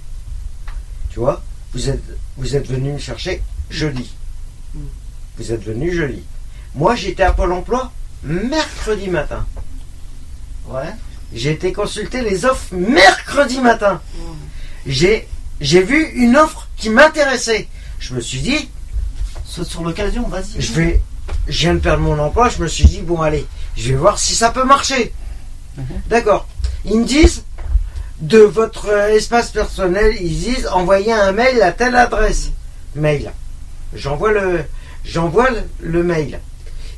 Tu 1.15 1.21
vois, 1.21 1.41
vous 1.73 1.91
êtes, 1.91 2.03
vous 2.37 2.57
êtes 2.57 2.67
venu 2.67 2.91
me 2.95 2.99
chercher 2.99 3.41
jeudi. 3.71 4.13
Mm. 4.75 4.81
Vous 5.39 5.53
êtes 5.53 5.63
venu 5.63 5.95
jeudi. 5.95 6.25
Moi, 6.75 6.97
j'étais 6.97 7.23
à 7.23 7.33
Pôle 7.33 7.53
emploi 7.53 7.93
mercredi 8.25 9.09
matin. 9.09 9.47
Ouais. 10.67 10.91
J'ai 11.33 11.53
été 11.53 11.73
consulter 11.73 12.21
les 12.23 12.45
offres 12.45 12.75
mercredi 12.75 13.61
matin. 13.61 14.03
J'ai, 14.87 15.29
j'ai 15.61 15.85
vu 15.85 16.05
une 16.17 16.37
offre 16.37 16.67
qui 16.77 16.91
m'intéressait. 16.91 17.69
Je 18.01 18.15
me 18.15 18.21
suis 18.21 18.41
dit, 18.41 18.69
Saute 19.47 19.69
sur 19.69 19.85
l'occasion, 19.85 20.27
vas-y. 20.27 20.61
je 20.61 20.73
vais, 20.73 21.01
je 21.47 21.61
viens 21.61 21.75
de 21.75 21.79
perdre 21.79 22.03
mon 22.03 22.19
emploi. 22.19 22.49
Je 22.49 22.61
me 22.61 22.67
suis 22.67 22.87
dit, 22.87 23.03
bon, 23.03 23.23
allez, 23.23 23.47
je 23.77 23.91
vais 23.91 23.95
voir 23.97 24.19
si 24.19 24.35
ça 24.35 24.51
peut 24.51 24.65
marcher. 24.65 25.13
D'accord. 26.09 26.49
Ils 26.85 26.99
me 26.99 27.05
disent, 27.05 27.45
de 28.25 28.39
votre 28.39 28.89
espace 29.11 29.51
personnel, 29.51 30.15
ils 30.21 30.39
disent, 30.39 30.67
envoyez 30.73 31.13
un 31.13 31.33
mail 31.33 31.61
à 31.63 31.73
telle 31.73 31.95
adresse. 31.97 32.51
Mail. 32.95 33.33
J'envoie 33.95 34.33
le, 34.33 34.65
j'envoie 35.05 35.51
le, 35.51 35.63
le 35.81 36.03
mail. 36.03 36.41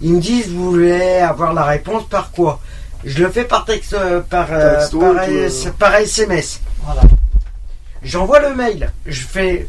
Ils 0.00 0.12
me 0.14 0.20
disent, 0.20 0.48
vous 0.48 0.70
voulez 0.70 1.16
avoir 1.18 1.52
la 1.52 1.64
réponse 1.64 2.08
par 2.08 2.30
quoi? 2.30 2.60
Je 3.04 3.22
le 3.22 3.30
fais 3.30 3.44
par 3.44 3.64
texte, 3.64 3.94
euh, 3.94 4.20
par, 4.20 4.46
Texto, 4.48 5.00
par, 5.00 5.26
tout, 5.26 5.32
euh, 5.32 5.70
par 5.78 5.94
SMS. 5.96 6.60
Voilà. 6.84 7.02
J'envoie 8.02 8.40
le 8.40 8.54
mail. 8.54 8.92
Je 9.06 9.20
fais 9.22 9.68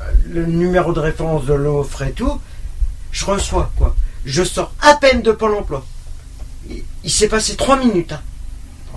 euh, 0.00 0.04
le 0.30 0.46
numéro 0.46 0.92
de 0.92 1.00
référence 1.00 1.44
de 1.44 1.54
l'offre 1.54 2.02
et 2.02 2.12
tout. 2.12 2.40
Je 3.10 3.24
reçois 3.26 3.70
quoi 3.76 3.94
Je 4.24 4.42
sors 4.42 4.72
à 4.80 4.94
peine 4.96 5.20
de 5.22 5.32
Pôle 5.32 5.54
emploi. 5.54 5.84
Il, 6.70 6.82
il 7.04 7.10
s'est 7.10 7.28
passé 7.28 7.56
trois 7.56 7.76
minutes. 7.76 8.12
hein. 8.12 8.20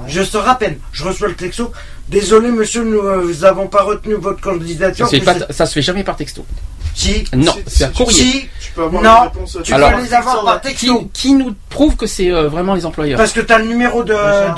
Je 0.07 0.21
à 0.47 0.55
peine. 0.55 0.77
Je 0.91 1.03
reçois 1.03 1.27
le 1.29 1.35
texto. 1.35 1.71
Désolé 2.09 2.51
monsieur, 2.51 2.83
nous 2.83 3.33
n'avons 3.41 3.67
pas 3.67 3.81
retenu 3.83 4.15
votre 4.15 4.41
Ça 4.43 4.49
candidature. 4.51 5.07
Vous 5.07 5.19
pas- 5.21 5.51
ça 5.53 5.65
se 5.65 5.73
fait 5.73 5.81
jamais 5.81 6.03
par 6.03 6.15
texto. 6.15 6.45
Si. 6.93 7.25
Non, 7.35 7.51
Si- 7.51 7.59
c'est 7.67 7.83
un 7.83 7.87
si 7.87 7.93
tu- 7.93 7.97
courrier. 8.03 8.17
Si. 8.23 8.49
Tu 8.61 8.71
peux 8.73 8.83
avoir 8.83 9.01
Non, 9.03 9.09
une 9.09 9.23
réponse 9.29 9.57
tu 9.63 9.73
Alors, 9.73 9.91
peux 9.93 10.01
les 10.01 10.13
avoir 10.13 10.43
par 10.45 10.61
texto. 10.61 10.99
Qui, 10.99 11.09
qui 11.09 11.33
nous 11.33 11.55
prouve 11.69 11.95
que 11.95 12.05
c'est 12.07 12.31
euh, 12.31 12.47
vraiment 12.47 12.73
les 12.75 12.85
employeurs? 12.85 13.17
Parce 13.17 13.31
que 13.33 13.41
tu 13.41 13.51
as 13.51 13.59
le 13.59 13.65
numéro 13.65 14.03
de, 14.03 14.13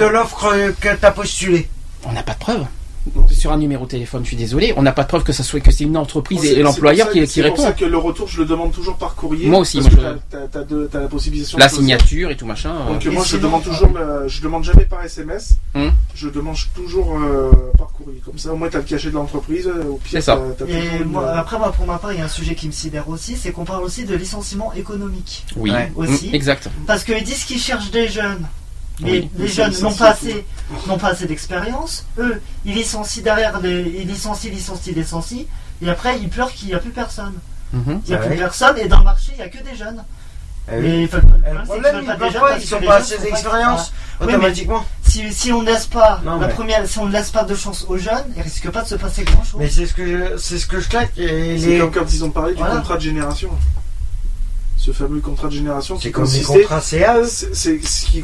l'offre 0.05 0.45
euh, 0.53 0.71
que 0.79 0.89
tu 0.95 1.05
as 1.05 1.11
postulé. 1.11 1.67
On 2.05 2.11
n'a 2.11 2.23
pas 2.23 2.33
de 2.33 2.39
preuve. 2.39 2.65
Sur 3.31 3.51
un 3.51 3.57
numéro 3.57 3.85
de 3.85 3.89
téléphone, 3.91 4.23
je 4.23 4.27
suis 4.29 4.37
désolé, 4.37 4.73
on 4.77 4.81
n'a 4.81 4.91
pas 4.91 5.03
de 5.03 5.07
preuve 5.07 5.23
que 5.23 5.33
ça 5.33 5.43
soit 5.43 5.59
que 5.59 5.71
c'est 5.71 5.83
une 5.83 5.97
entreprise 5.97 6.43
et, 6.45 6.61
l'employeur 6.61 7.09
qui, 7.11 7.19
qui 7.21 7.27
C'est 7.27 7.41
pour 7.41 7.51
répond. 7.51 7.63
ça 7.63 7.71
que 7.73 7.85
le 7.85 7.97
retour, 7.97 8.27
je 8.27 8.39
le 8.39 8.45
demande 8.45 8.71
toujours 8.71 8.95
par 8.97 9.15
courrier. 9.15 9.47
Moi 9.47 9.59
aussi, 9.59 9.79
Parce 9.79 9.93
moi, 9.93 10.03
que 10.03 10.19
je- 10.31 10.37
t'as- 10.47 10.63
t'as 10.91 10.99
la 11.01 11.07
possibilité 11.07 11.53
de 11.55 11.59
La 11.59 11.69
signature 11.69 12.31
et 12.31 12.37
tout 12.37 12.45
machin. 12.45 12.73
euh. 12.87 12.93
Donc 12.93 13.05
Et 13.05 13.09
moi 13.09 13.23
je 13.25 13.37
demande 13.37 13.63
toujours, 13.63 13.89
le- 13.93 14.27
je 14.27 14.41
demande 14.41 14.63
jamais 14.63 14.85
par 14.85 15.03
SMS, 15.03 15.55
Hum. 15.75 15.91
je 16.15 16.29
demande 16.29 16.55
toujours 16.75 17.17
euh, 17.19 17.51
par 17.77 17.87
courrier. 17.87 18.21
Comme 18.25 18.37
ça 18.37 18.51
au 18.53 18.55
moins 18.55 18.69
t'as 18.69 18.79
le 18.79 18.83
cachet 18.85 19.09
de 19.09 19.15
l'entreprise, 19.15 19.67
euh, 19.67 19.83
au 19.89 19.95
pire 19.97 20.11
C'est 20.13 20.21
ça. 20.21 20.39
t'as 20.57 20.65
Et 20.65 20.67
toujours 20.67 21.01
une- 21.01 21.07
moi, 21.11 21.29
après, 21.31 21.57
moi, 21.57 21.71
pour 21.71 21.85
ma 21.85 21.97
part, 21.97 22.13
il 22.13 22.19
y 22.19 22.21
a 22.21 22.25
un 22.25 22.29
sujet 22.29 22.55
qui 22.55 22.67
me 22.67 22.71
sidère 22.71 23.07
aussi, 23.09 23.35
c'est 23.35 23.51
qu'on 23.51 23.65
parle 23.65 23.83
aussi 23.83 24.05
de 24.05 24.15
licenciement 24.15 24.73
économique. 24.73 25.45
Oui, 25.55 25.71
Ouais. 25.71 25.91
Aussi. 25.95 26.29
Exact. 26.33 26.69
Parce 26.85 27.03
qu'ils 27.03 27.23
disent 27.23 27.43
qu'ils 27.43 27.59
cherchent 27.59 27.91
des 27.91 28.07
jeunes. 28.07 28.45
Les 28.99 29.29
Ils 29.39 29.47
jeunes 29.47 29.73
n'ont 29.81 29.93
pas 29.93 30.09
assez, 30.09 30.45
n'ont 30.87 30.97
pas 30.97 31.09
assez 31.09 31.27
d'expérience. 31.27 32.05
Eux, 32.17 32.41
ils 32.65 32.73
licencient 32.73 33.21
derrière, 33.23 33.59
les, 33.61 33.81
ils 34.01 34.07
licencient, 34.07 34.49
licencient, 34.51 34.93
licencient. 34.95 35.45
Et 35.81 35.89
après, 35.89 36.17
ils 36.19 36.29
pleurent 36.29 36.51
qu'il 36.51 36.69
n'y 36.69 36.73
a 36.73 36.79
plus 36.79 36.89
personne. 36.91 37.33
Mhm. 37.73 38.01
Il 38.05 38.09
n'y 38.09 38.15
a 38.15 38.19
Ah 38.19 38.25
plus 38.25 38.31
ouais. 38.31 38.37
personne 38.37 38.77
et 38.79 38.87
dans 38.87 38.97
le 38.99 39.03
marché, 39.03 39.33
il 39.33 39.37
n'y 39.37 39.43
a 39.43 39.49
que 39.49 39.61
des 39.63 39.75
jeunes. 39.75 40.03
Eh 40.69 40.75
oui. 40.75 40.81
Mais 40.81 41.01
il 41.03 41.07
faut- 41.07 41.17
le 41.17 41.23
Et 41.23 41.63
problème, 41.65 41.95
Le 41.97 42.01
ils 42.01 42.31
jeunes 42.31 42.41
pas, 42.41 42.57
ils 42.57 42.65
sont 42.67 42.79
les 42.79 42.87
pas 42.87 42.95
assez 42.97 43.17
d'expérience. 43.19 43.93
Automatiquement. 44.19 44.83
Si, 45.03 45.31
si 45.31 45.51
on 45.53 45.61
ne 45.61 45.67
laisse 45.67 45.85
pas 45.85 46.19
Non, 46.25 46.39
la 46.39 46.47
mais- 46.47 46.53
première, 46.53 46.87
si 46.87 46.97
on 46.97 47.05
ne 47.05 47.11
laisse 47.11 47.29
pas 47.29 47.43
de 47.43 47.53
chance 47.55 47.85
aux 47.87 47.97
jeunes, 47.97 48.25
il 48.35 48.41
risque 48.41 48.69
pas 48.71 48.81
de 48.81 48.87
se 48.87 48.95
passer 48.95 49.23
grand 49.23 49.43
chose. 49.43 49.59
Mais 49.59 49.69
c'est 49.69 49.85
ce 49.85 49.93
que 49.93 50.05
je, 50.05 50.37
c'est 50.37 50.57
ce 50.57 50.65
que 50.65 50.79
je 50.79 50.89
claque. 50.89 51.11
Et 51.17 51.57
C'est 51.59 51.67
les- 51.67 51.79
comme 51.79 51.91
quand 51.91 52.11
ils 52.11 52.23
ont 52.25 52.31
parlé 52.31 52.53
du 52.53 52.59
Voilà. 52.59 52.77
contrat 52.77 52.95
de 52.95 53.01
génération. 53.01 53.49
Ce 54.87 54.93
fameux 54.93 55.19
contrat 55.19 55.49
de 55.49 55.53
génération 55.53 55.97
qui 55.97 56.03
C'est 56.03 56.11
comme 56.11 56.23
les 56.31 56.41
contrats 56.43 56.79
c'est 56.79 57.03
ce 57.53 57.71
qui, 58.05 58.23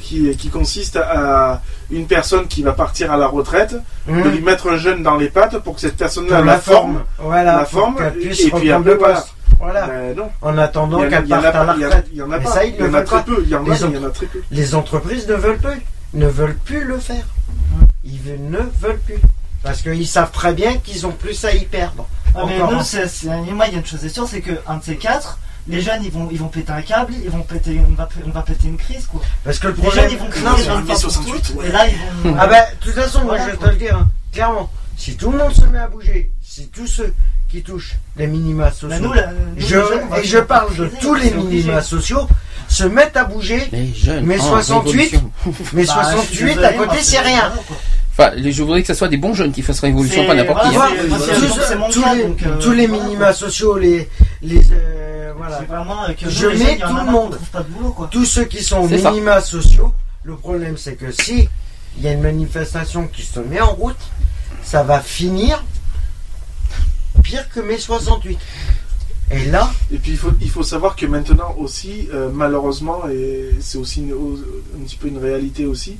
qui, 0.00 0.36
qui 0.36 0.48
consiste 0.48 0.94
à 0.94 1.60
une 1.90 2.06
personne 2.06 2.46
qui 2.46 2.62
va 2.62 2.70
partir 2.72 3.10
à 3.10 3.16
la 3.16 3.26
retraite, 3.26 3.74
de 4.06 4.12
Hum. 4.12 4.30
lui 4.30 4.40
mettre 4.40 4.70
un 4.70 4.76
jeune 4.76 5.02
dans 5.02 5.16
les 5.16 5.28
pattes 5.28 5.58
pour 5.58 5.74
que 5.74 5.80
cette 5.80 5.96
personne-là 5.96 6.36
Pour 6.36 6.44
la 6.44 6.58
forme, 6.60 7.02
Voilà, 7.18 7.56
la 7.56 7.64
forme, 7.64 7.96
puisse 8.12 8.44
et 8.44 8.50
puis 8.52 8.70
après 8.70 8.92
le 8.92 8.96
voilà. 8.96 9.14
poste. 9.16 9.34
Voilà. 9.58 9.86
Ben 9.88 10.14
non. 10.16 10.30
En 10.40 10.56
attendant 10.56 11.00
qu'elle 11.00 11.26
parte 11.26 11.44
à 11.46 11.64
la 11.64 11.74
il 11.74 11.80
y 11.80 11.84
en 11.84 11.90
a- 11.90 11.96
retraite. 11.96 12.06
il 12.12 12.18
y 12.18 12.22
en 12.22 12.30
a 12.30 12.38
pas. 12.38 12.64
Il 12.64 12.76
y 12.76 12.82
en 12.84 12.94
a 12.94 13.02
très 13.02 13.24
peu. 13.24 13.40
Il 13.42 13.48
y 13.48 13.54
en 13.56 13.66
a, 13.66 13.68
Les 13.72 13.76
très 14.12 14.26
peu. 14.26 14.76
Entreprises 14.76 15.26
ne 15.26 15.34
veulent 15.34 15.58
plus. 15.58 15.82
Ne 16.14 16.28
veulent 16.28 16.58
plus 16.64 16.84
le 16.84 16.98
faire. 16.98 17.24
Ils 18.04 18.20
ne 18.50 18.58
veulent 18.80 19.00
plus. 19.04 19.18
Parce 19.64 19.82
qu'ils 19.82 20.06
savent 20.06 20.30
très 20.30 20.52
bien 20.52 20.76
qu'ils 20.76 21.08
ont 21.08 21.12
plus 21.12 21.44
à 21.44 21.52
y 21.52 21.64
perdre. 21.64 22.06
Ah, 22.36 22.42
mais 22.46 22.58
nous, 22.60 22.82
c'est, 22.84 23.08
moi, 23.52 23.66
il 23.66 23.72
y 23.72 23.76
a 23.76 23.78
une 23.80 23.84
chose 23.84 24.04
est 24.04 24.08
sûre, 24.08 24.28
c'est 24.28 24.42
que 24.42 24.52
un 24.68 24.76
de 24.76 24.84
ces 24.84 24.94
quatre, 24.96 25.40
les 25.68 25.80
jeunes, 25.80 26.02
ils 26.04 26.10
vont, 26.10 26.28
ils 26.30 26.38
vont 26.38 26.48
péter 26.48 26.72
un 26.72 26.82
câble, 26.82 27.12
ils 27.22 27.30
vont 27.30 27.42
péter, 27.42 27.80
on 27.88 27.94
va, 27.94 28.08
on 28.26 28.30
va 28.30 28.42
péter 28.42 28.68
une 28.68 28.76
crise, 28.76 29.06
quoi. 29.06 29.20
Parce 29.44 29.58
que 29.58 29.68
le 29.68 29.74
Les 29.74 29.82
problème. 29.82 30.04
jeunes, 30.04 30.12
ils 30.12 30.18
vont 30.18 30.28
crier 30.30 30.96
68, 30.96 31.54
ouais. 31.56 31.68
et 31.68 31.72
là, 31.72 31.86
ils 31.88 32.28
vont. 32.30 32.36
Ah 32.38 32.46
ben, 32.46 32.62
de 32.80 32.84
toute 32.84 32.94
façon, 32.94 33.18
moi 33.24 33.36
Voilà, 33.36 33.44
je 33.44 33.50
vais 33.50 33.56
te 33.56 33.62
quoi. 33.62 33.72
le 33.72 33.76
dire, 33.78 33.96
hein, 33.96 34.08
clairement, 34.32 34.70
si 34.96 35.16
tout 35.16 35.30
le 35.30 35.38
monde 35.38 35.52
se 35.52 35.64
met 35.66 35.78
à 35.78 35.88
bouger, 35.88 36.30
si 36.42 36.68
tous 36.68 36.86
ceux 36.86 37.12
qui 37.48 37.62
touchent 37.62 37.96
les 38.16 38.26
minima 38.26 38.70
sociaux, 38.70 38.88
Mais 38.90 39.00
nous, 39.00 39.12
la- 39.12 39.26
nous, 39.28 39.36
je, 39.56 39.62
les 39.62 39.66
jeunes, 39.68 40.00
on 40.04 40.06
va 40.14 40.20
et 40.20 40.24
je 40.24 40.38
parle 40.38 40.74
de 40.76 40.90
tous 41.00 41.14
les 41.14 41.30
minima 41.30 41.82
sociaux, 41.82 42.26
se 42.68 42.84
mettent 42.84 43.16
à 43.16 43.24
bouger, 43.24 43.68
Les 43.72 43.92
jeunes. 43.94 44.24
mais 44.26 44.38
en 44.38 44.44
68, 44.44 45.12
révolution. 45.12 45.32
mais 45.72 45.84
Bah, 45.86 45.92
je 46.02 46.08
suis 46.08 46.12
68 46.34 46.44
désolé, 46.46 46.66
à 46.66 46.72
côté 46.74 46.96
c'est 47.02 47.20
rien. 47.20 47.52
quoi. 47.66 47.76
Enfin, 48.12 48.32
les- 48.34 48.50
je 48.52 48.62
voudrais 48.62 48.80
que 48.82 48.88
ce 48.88 48.94
soit 48.94 49.08
des 49.08 49.16
bons 49.16 49.32
jeunes 49.32 49.52
qui 49.52 49.62
fassent 49.62 49.80
révolution, 49.80 50.26
pas 50.26 50.34
n'importe 50.34 50.68
qui. 50.68 50.74
tous, 50.74 51.60
c'est 51.68 51.76
mon 51.76 51.88
tous 51.88 52.02
cas, 52.02 52.14
les, 52.14 52.24
euh, 52.24 52.74
les 52.74 52.88
minima 52.88 53.32
sociaux, 53.32 53.78
les, 53.78 54.08
les 54.42 54.58
euh, 54.72 54.97
voilà, 55.38 55.58
C'est 55.60 55.64
vraiment 55.66 56.04
euh, 56.04 56.12
que 56.12 56.28
Je 56.28 56.46
mets 56.48 56.76
tout 56.78 56.94
le 56.96 57.04
monde. 57.10 57.30
qu'on 57.30 57.36
trouve 57.36 57.48
pas 57.50 57.62
de 57.62 57.68
boulot, 57.70 57.92
quoi. 57.92 58.08
tous 58.10 58.24
ceux 58.26 58.44
qui 58.44 58.62
sont 58.62 58.80
aux 58.80 58.88
C'est 58.88 58.98
ça. 58.98 59.10
minima 59.10 59.40
sociaux, 59.40 59.92
le 60.24 60.36
problème 60.36 60.76
c'est 60.76 60.94
que 60.96 61.10
si 61.12 61.48
il 61.96 62.02
y 62.04 62.08
a 62.08 62.12
une 62.12 62.20
manifestation 62.22 63.06
qui 63.08 63.22
se 63.22 63.40
met 63.40 63.60
en 63.60 63.72
route, 63.74 63.96
ça 64.62 64.82
va 64.82 65.00
finir 65.00 65.64
pire 67.22 67.48
que 67.50 67.60
mai 67.60 67.78
68. 67.78 68.38
Et 69.30 69.44
là, 69.46 69.70
Et 69.92 69.98
puis 69.98 70.12
il 70.12 70.16
faut, 70.16 70.30
il 70.40 70.48
faut 70.50 70.62
savoir 70.62 70.96
que 70.96 71.04
maintenant 71.04 71.54
aussi, 71.58 72.08
euh, 72.14 72.30
malheureusement, 72.32 73.02
et 73.10 73.50
c'est 73.60 73.76
aussi 73.76 74.00
une- 74.00 74.12
un 74.80 74.84
petit 74.84 74.96
peu 74.96 75.08
une 75.08 75.18
réalité 75.18 75.66
aussi, 75.66 75.98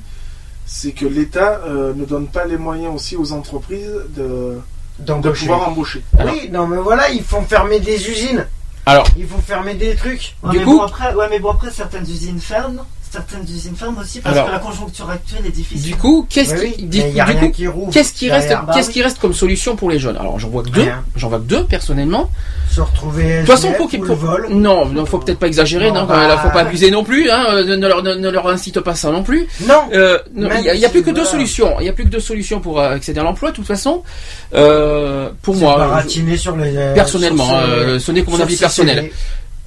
c'est 0.65 0.93
que 0.93 1.05
l'État 1.05 1.61
euh, 1.65 1.93
ne 1.93 2.05
donne 2.05 2.27
pas 2.27 2.45
les 2.45 2.57
moyens 2.57 2.93
aussi 2.95 3.15
aux 3.15 3.31
entreprises 3.31 3.91
de, 4.15 4.59
de 4.99 5.29
pouvoir 5.31 5.67
embaucher. 5.69 6.03
Alors- 6.17 6.33
Oui, 6.33 6.49
non 6.51 6.65
mais 6.67 6.77
voilà, 6.77 7.09
ils 7.09 7.23
font 7.23 7.43
fermer 7.43 7.79
des 7.79 8.09
usines. 8.09 8.47
Alors, 8.89 9.05
Il 9.17 9.27
faut 9.27 9.37
fermer 9.37 9.75
des 9.75 9.95
trucs. 9.95 10.35
Ouais, 10.41 10.49
Du 10.49 10.57
mais 10.57 10.63
coup- 10.63 10.77
bon, 10.79 10.83
après, 10.83 11.13
ouais, 11.13 11.27
mais 11.29 11.37
bon, 11.37 11.51
après, 11.51 11.69
certaines 11.69 12.09
usines 12.09 12.39
ferment. 12.39 12.87
Certaines 13.11 13.43
usines 13.43 13.75
ferment 13.75 14.01
aussi 14.01 14.19
parce 14.21 14.35
Alors- 14.35 14.47
que 14.47 14.51
la 14.51 14.59
conjoncture 14.59 15.09
actuelle 15.09 15.41
est 15.47 15.49
difficile. 15.51 15.81
Du 15.91 15.95
coup, 15.95 16.27
qu'est-ce 16.29 16.53
Oui, 16.53 16.73
qui, 16.73 16.81
oui, 16.83 16.87
du, 16.87 16.97
mais 16.99 17.11
y 17.11 17.19
a 17.19 17.25
du 17.25 17.31
rien 17.31 17.39
coup, 17.41 17.49
qui 17.49 17.67
rouvre 17.67 17.91
qu'est-ce 17.91 18.13
qui 18.13 18.29
reste, 18.29 18.49
derrière. 18.49 18.65
Bah 18.67 18.73
qu'est-ce 18.75 18.87
oui. 18.89 18.93
qui 18.93 19.01
reste 19.01 19.17
comme 19.19 19.33
solution 19.33 19.75
pour 19.75 19.89
les 19.89 19.97
jeunes? 19.97 20.15
Alors, 20.17 20.37
j'en 20.39 20.49
vois 20.49 20.61
que 20.61 20.69
deux. 20.69 20.81
Rien. 20.83 21.03
J'en 21.15 21.29
vois 21.29 21.39
que 21.39 21.43
deux 21.45 21.63
personnellement. 21.63 22.29
Se 22.69 22.81
retrouver 22.81 23.33
De 23.33 23.39
toute 23.39 23.47
façon, 23.49 23.71
pour 23.73 23.89
qu'ils 23.89 24.01
pour- 24.01 24.15
vol. 24.15 24.47
non, 24.51 24.85
non, 24.85 25.05
faut 25.07 25.17
peut-être 25.17 25.39
pas 25.39 25.47
exagérer, 25.47 25.87
Non, 25.89 26.01
non, 26.01 26.05
bah- 26.05 26.27
là, 26.27 26.37
faut 26.37 26.51
pas 26.51 26.61
abuser 26.61 26.91
non 26.91 27.03
plus, 27.03 27.31
hein, 27.31 27.45
euh, 27.49 27.77
ne, 27.77 27.87
leur, 27.87 28.03
ne, 28.03 28.13
ne 28.13 28.29
leur 28.29 28.47
incite 28.47 28.79
pas 28.79 28.93
ça 28.93 29.09
non 29.11 29.23
plus. 29.23 29.47
Non. 29.61 29.73
Euh, 29.91 30.19
il 30.35 30.77
y 30.79 30.85
a, 30.85 30.89
plus 30.89 31.01
que 31.01 31.09
deux 31.09 31.25
solutions. 31.25 31.77
Il 31.79 31.87
y 31.87 31.89
a 31.89 31.93
plus 31.93 32.03
que 32.03 32.09
deux 32.09 32.19
solutions 32.19 32.59
pour 32.59 32.79
euh, 32.79 32.91
accéder 32.91 33.19
à 33.19 33.23
l'emploi. 33.23 33.49
De 33.49 33.55
toute 33.55 33.65
façon, 33.65 34.03
euh, 34.53 35.29
pour 35.41 35.55
C'est 35.55 35.61
moi, 35.61 35.77
baratiner 35.77 36.37
sur 36.37 36.55
les. 36.55 36.71
personnellement, 36.93 37.47
sur 37.47 37.55
ce- 37.59 37.63
euh, 37.71 37.99
ce 37.99 38.11
n'est 38.11 38.21
que 38.21 38.29
mon 38.29 38.39
avis 38.39 38.55
personnel. 38.55 39.09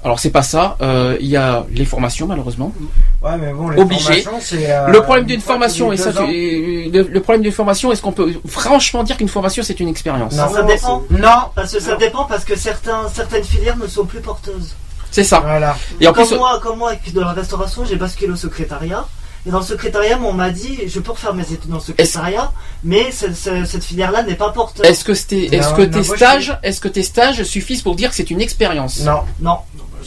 Alors 0.03 0.19
c'est 0.19 0.29
pas 0.31 0.43
ça. 0.43 0.75
euh, 0.81 1.17
Il 1.21 1.27
y 1.27 1.37
a 1.37 1.65
les 1.71 1.85
formations 1.85 2.27
malheureusement. 2.27 2.73
Ouais, 3.21 3.37
mais 3.39 3.53
bon, 3.53 3.69
les 3.69 3.81
Obligé. 3.81 4.21
formations, 4.21 4.39
c'est, 4.41 4.69
euh, 4.69 4.87
le 4.87 5.01
problème 5.01 5.25
d'une 5.25 5.39
formation 5.41 5.93
et 5.93 5.97
ça, 5.97 6.11
tu- 6.11 6.89
le, 6.91 7.01
le 7.03 7.19
problème 7.21 7.41
d'une 7.41 7.51
formation, 7.53 7.91
est-ce 7.91 8.01
qu'on 8.01 8.11
peut 8.11 8.33
franchement 8.47 9.03
dire 9.03 9.15
qu'une 9.17 9.29
formation 9.29 9.63
c'est 9.63 9.79
une 9.79 9.87
expérience? 9.87 10.33
Non. 10.35 10.53
Ça 10.53 10.63
dépend. 10.63 11.03
Non. 11.09 11.29
Parce 11.55 11.71
que 11.73 11.79
ça 11.79 11.95
dépend 11.95 12.25
parce 12.25 12.43
que 12.43 12.55
certains, 12.57 13.07
certaines 13.13 13.43
filières 13.45 13.77
ne 13.77 13.87
sont 13.87 14.05
plus 14.05 14.19
porteuses. 14.19 14.75
C'est 15.11 15.23
ça. 15.23 15.39
Voilà. 15.39 15.77
Et 16.01 16.07
en 16.07 16.11
comme 16.13 16.27
plus, 16.27 16.37
moi, 16.37 16.59
comme 16.61 16.79
moi, 16.79 16.89
avec 16.89 17.13
de 17.13 17.19
la 17.21 17.31
restauration, 17.33 17.85
j'ai 17.85 17.95
basculé 17.95 18.31
au 18.33 18.35
secrétariat. 18.35 19.05
Et 19.45 19.51
dans 19.51 19.59
le 19.59 19.65
secrétariat, 19.65 20.17
on 20.23 20.31
m'a 20.31 20.49
dit, 20.51 20.79
je 20.87 20.99
peux 21.01 21.11
refaire 21.11 21.33
mes 21.33 21.43
études 21.43 21.69
dans 21.69 21.75
le 21.75 21.81
secrétariat, 21.81 22.51
mais 22.83 23.11
ce- 23.11 23.33
ce- 23.33 23.65
cette 23.65 23.83
filière-là 23.83 24.23
n'est 24.23 24.35
pas 24.35 24.49
porteuse. 24.51 24.85
est-ce 24.85 25.03
que, 25.03 25.13
c'était- 25.13 25.53
est-ce 25.55 25.69
Non, 25.71 25.75
que 25.75 25.81
non, 25.81 25.91
tes 25.91 26.03
stages, 26.03 26.57
est-ce 26.63 26.79
que 26.79 26.87
tes 26.87 27.03
stages 27.03 27.43
suffisent 27.43 27.81
pour 27.81 27.95
dire 27.95 28.09
que 28.09 28.15
c'est 28.15 28.31
une 28.31 28.39
expérience? 28.41 29.01
Non. 29.01 29.19
Non. 29.41 29.57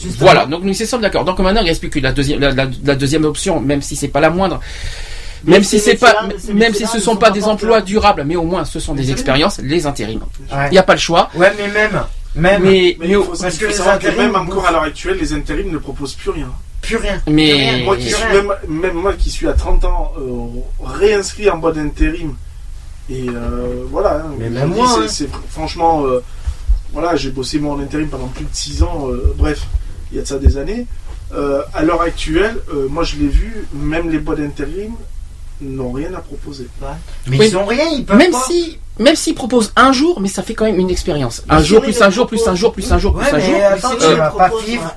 Justement. 0.01 0.25
Voilà, 0.31 0.45
donc 0.45 0.63
nous 0.63 0.71
y 0.81 0.85
sommes 0.87 1.01
d'accord. 1.01 1.25
Donc 1.25 1.39
maintenant, 1.39 1.61
il 1.61 1.67
reste 1.67 1.79
plus 1.81 1.89
que 1.89 1.99
la 1.99 2.11
deuxième, 2.11 2.39
la, 2.39 2.51
la- 2.51 2.67
la 2.83 2.95
deuxième 2.95 3.25
option, 3.25 3.59
même 3.59 3.81
si 3.81 3.95
c'est 3.95 4.07
pas 4.07 4.19
la 4.19 4.29
moindre. 4.29 4.59
Même 5.43 5.63
si 5.63 5.79
ces 5.79 5.91
c'est 5.91 5.97
pas, 5.97 6.27
même 6.53 6.73
si 6.73 6.87
ce 6.87 6.97
ne 6.97 7.01
sont 7.01 7.15
pas 7.15 7.29
des 7.29 7.43
emplois 7.43 7.81
durables, 7.81 8.23
mais 8.25 8.35
au 8.35 8.43
moins 8.43 8.65
ce 8.65 8.79
sont 8.79 8.95
des 8.95 9.11
expériences, 9.11 9.59
les 9.59 9.85
intérims. 9.85 10.21
Ouais. 10.51 10.67
Il 10.67 10.71
n'y 10.71 10.77
a 10.79 10.83
pas 10.83 10.93
le 10.93 10.99
choix. 10.99 11.29
Ouais, 11.35 11.53
mais 11.57 11.67
même. 11.71 12.01
Même. 12.35 12.61
Mais, 12.63 12.69
Mais 12.69 12.97
mais, 12.99 13.07
il 13.09 13.15
faut, 13.15 13.33
parce 13.39 13.57
que 13.57 13.65
les 13.65 13.79
intérims 13.81 14.17
même 14.17 14.35
encore 14.35 14.65
à 14.67 14.71
l'heure 14.71 14.83
actuelle, 14.83 15.17
les 15.19 15.33
intérims 15.33 15.71
ne 15.71 15.77
proposent 15.77 16.13
plus 16.15 16.31
rien. 16.31 16.49
Plus 16.81 16.97
rien. 16.97 17.21
mais- 17.27 17.81
Moi 17.83 17.97
qui 17.97 18.09
suis, 18.11 18.15
rien. 18.15 18.41
même, 18.43 18.53
même 18.67 18.93
moi 18.93 19.13
qui 19.13 19.29
suis 19.29 19.47
à 19.47 19.53
30 19.53 19.85
ans 19.85 20.13
euh, 20.19 20.83
réinscrit 20.83 21.49
en 21.49 21.57
boîte 21.57 21.75
d'intérim. 21.75 22.35
Et 23.09 23.25
euh, 23.29 23.83
voilà. 23.91 24.23
hein, 24.25 24.31
Mais 24.39 24.49
même 24.49 24.69
moi, 24.69 24.87
c'est- 24.87 25.01
hein. 25.03 25.07
c'est 25.07 25.29
franchement. 25.49 26.03
euh, 26.05 26.23
voilà, 26.93 27.15
j'ai 27.15 27.29
bossé 27.31 27.59
moi 27.59 27.75
en 27.75 27.79
intérim 27.79 28.07
pendant 28.07 28.27
plus 28.27 28.43
de 28.45 28.49
6 28.53 28.81
ans. 28.83 29.07
bref, 29.35 29.61
il 30.11 30.17
y 30.17 30.19
a 30.19 30.23
de 30.23 30.27
ça 30.27 30.37
des 30.37 30.57
années. 30.57 30.85
Euh, 31.35 31.61
à 31.73 31.83
l'heure 31.83 32.01
actuelle, 32.01 32.55
euh, 32.73 32.87
moi 32.89 33.03
je 33.03 33.17
l'ai 33.17 33.27
vu, 33.27 33.65
même 33.73 34.09
les 34.09 34.17
boîtes 34.19 34.39
d'intérim 34.39 34.93
n'ont 35.59 35.91
rien 35.91 36.13
à 36.13 36.19
proposer. 36.19 36.67
Mais 37.27 37.37
Oui. 37.39 37.47
ils 37.49 37.57
ont 37.57 37.65
rien, 37.65 37.85
ils 37.91 38.05
peuvent 38.05 38.15
même 38.17 38.31
pas. 38.31 38.43
si, 38.47 38.79
même 38.99 39.15
s'ils 39.15 39.35
proposent 39.35 39.73
un 39.75 39.91
jour, 39.91 40.21
mais 40.21 40.29
ça 40.29 40.43
fait 40.43 40.53
quand 40.53 40.65
même 40.65 40.79
une 40.79 40.89
expérience. 40.89 41.43
Un 41.49 41.61
jour 41.61 41.81
plus 41.81 42.01
un 42.01 42.09
jour 42.09 42.27
plus 42.27 42.47
un 42.47 42.55
jour 42.55 42.71
plus 42.73 42.91
un 42.91 42.97
jour 42.99 43.13
plus 43.13 43.23
Ouais, 43.25 43.33
un 43.33 43.37
mais 43.37 43.45
jour. 43.45 43.61
attends, 43.73 43.95
tu 43.97 44.15
vas 44.15 44.29
pas 44.31 44.51
vivre. 44.65 44.95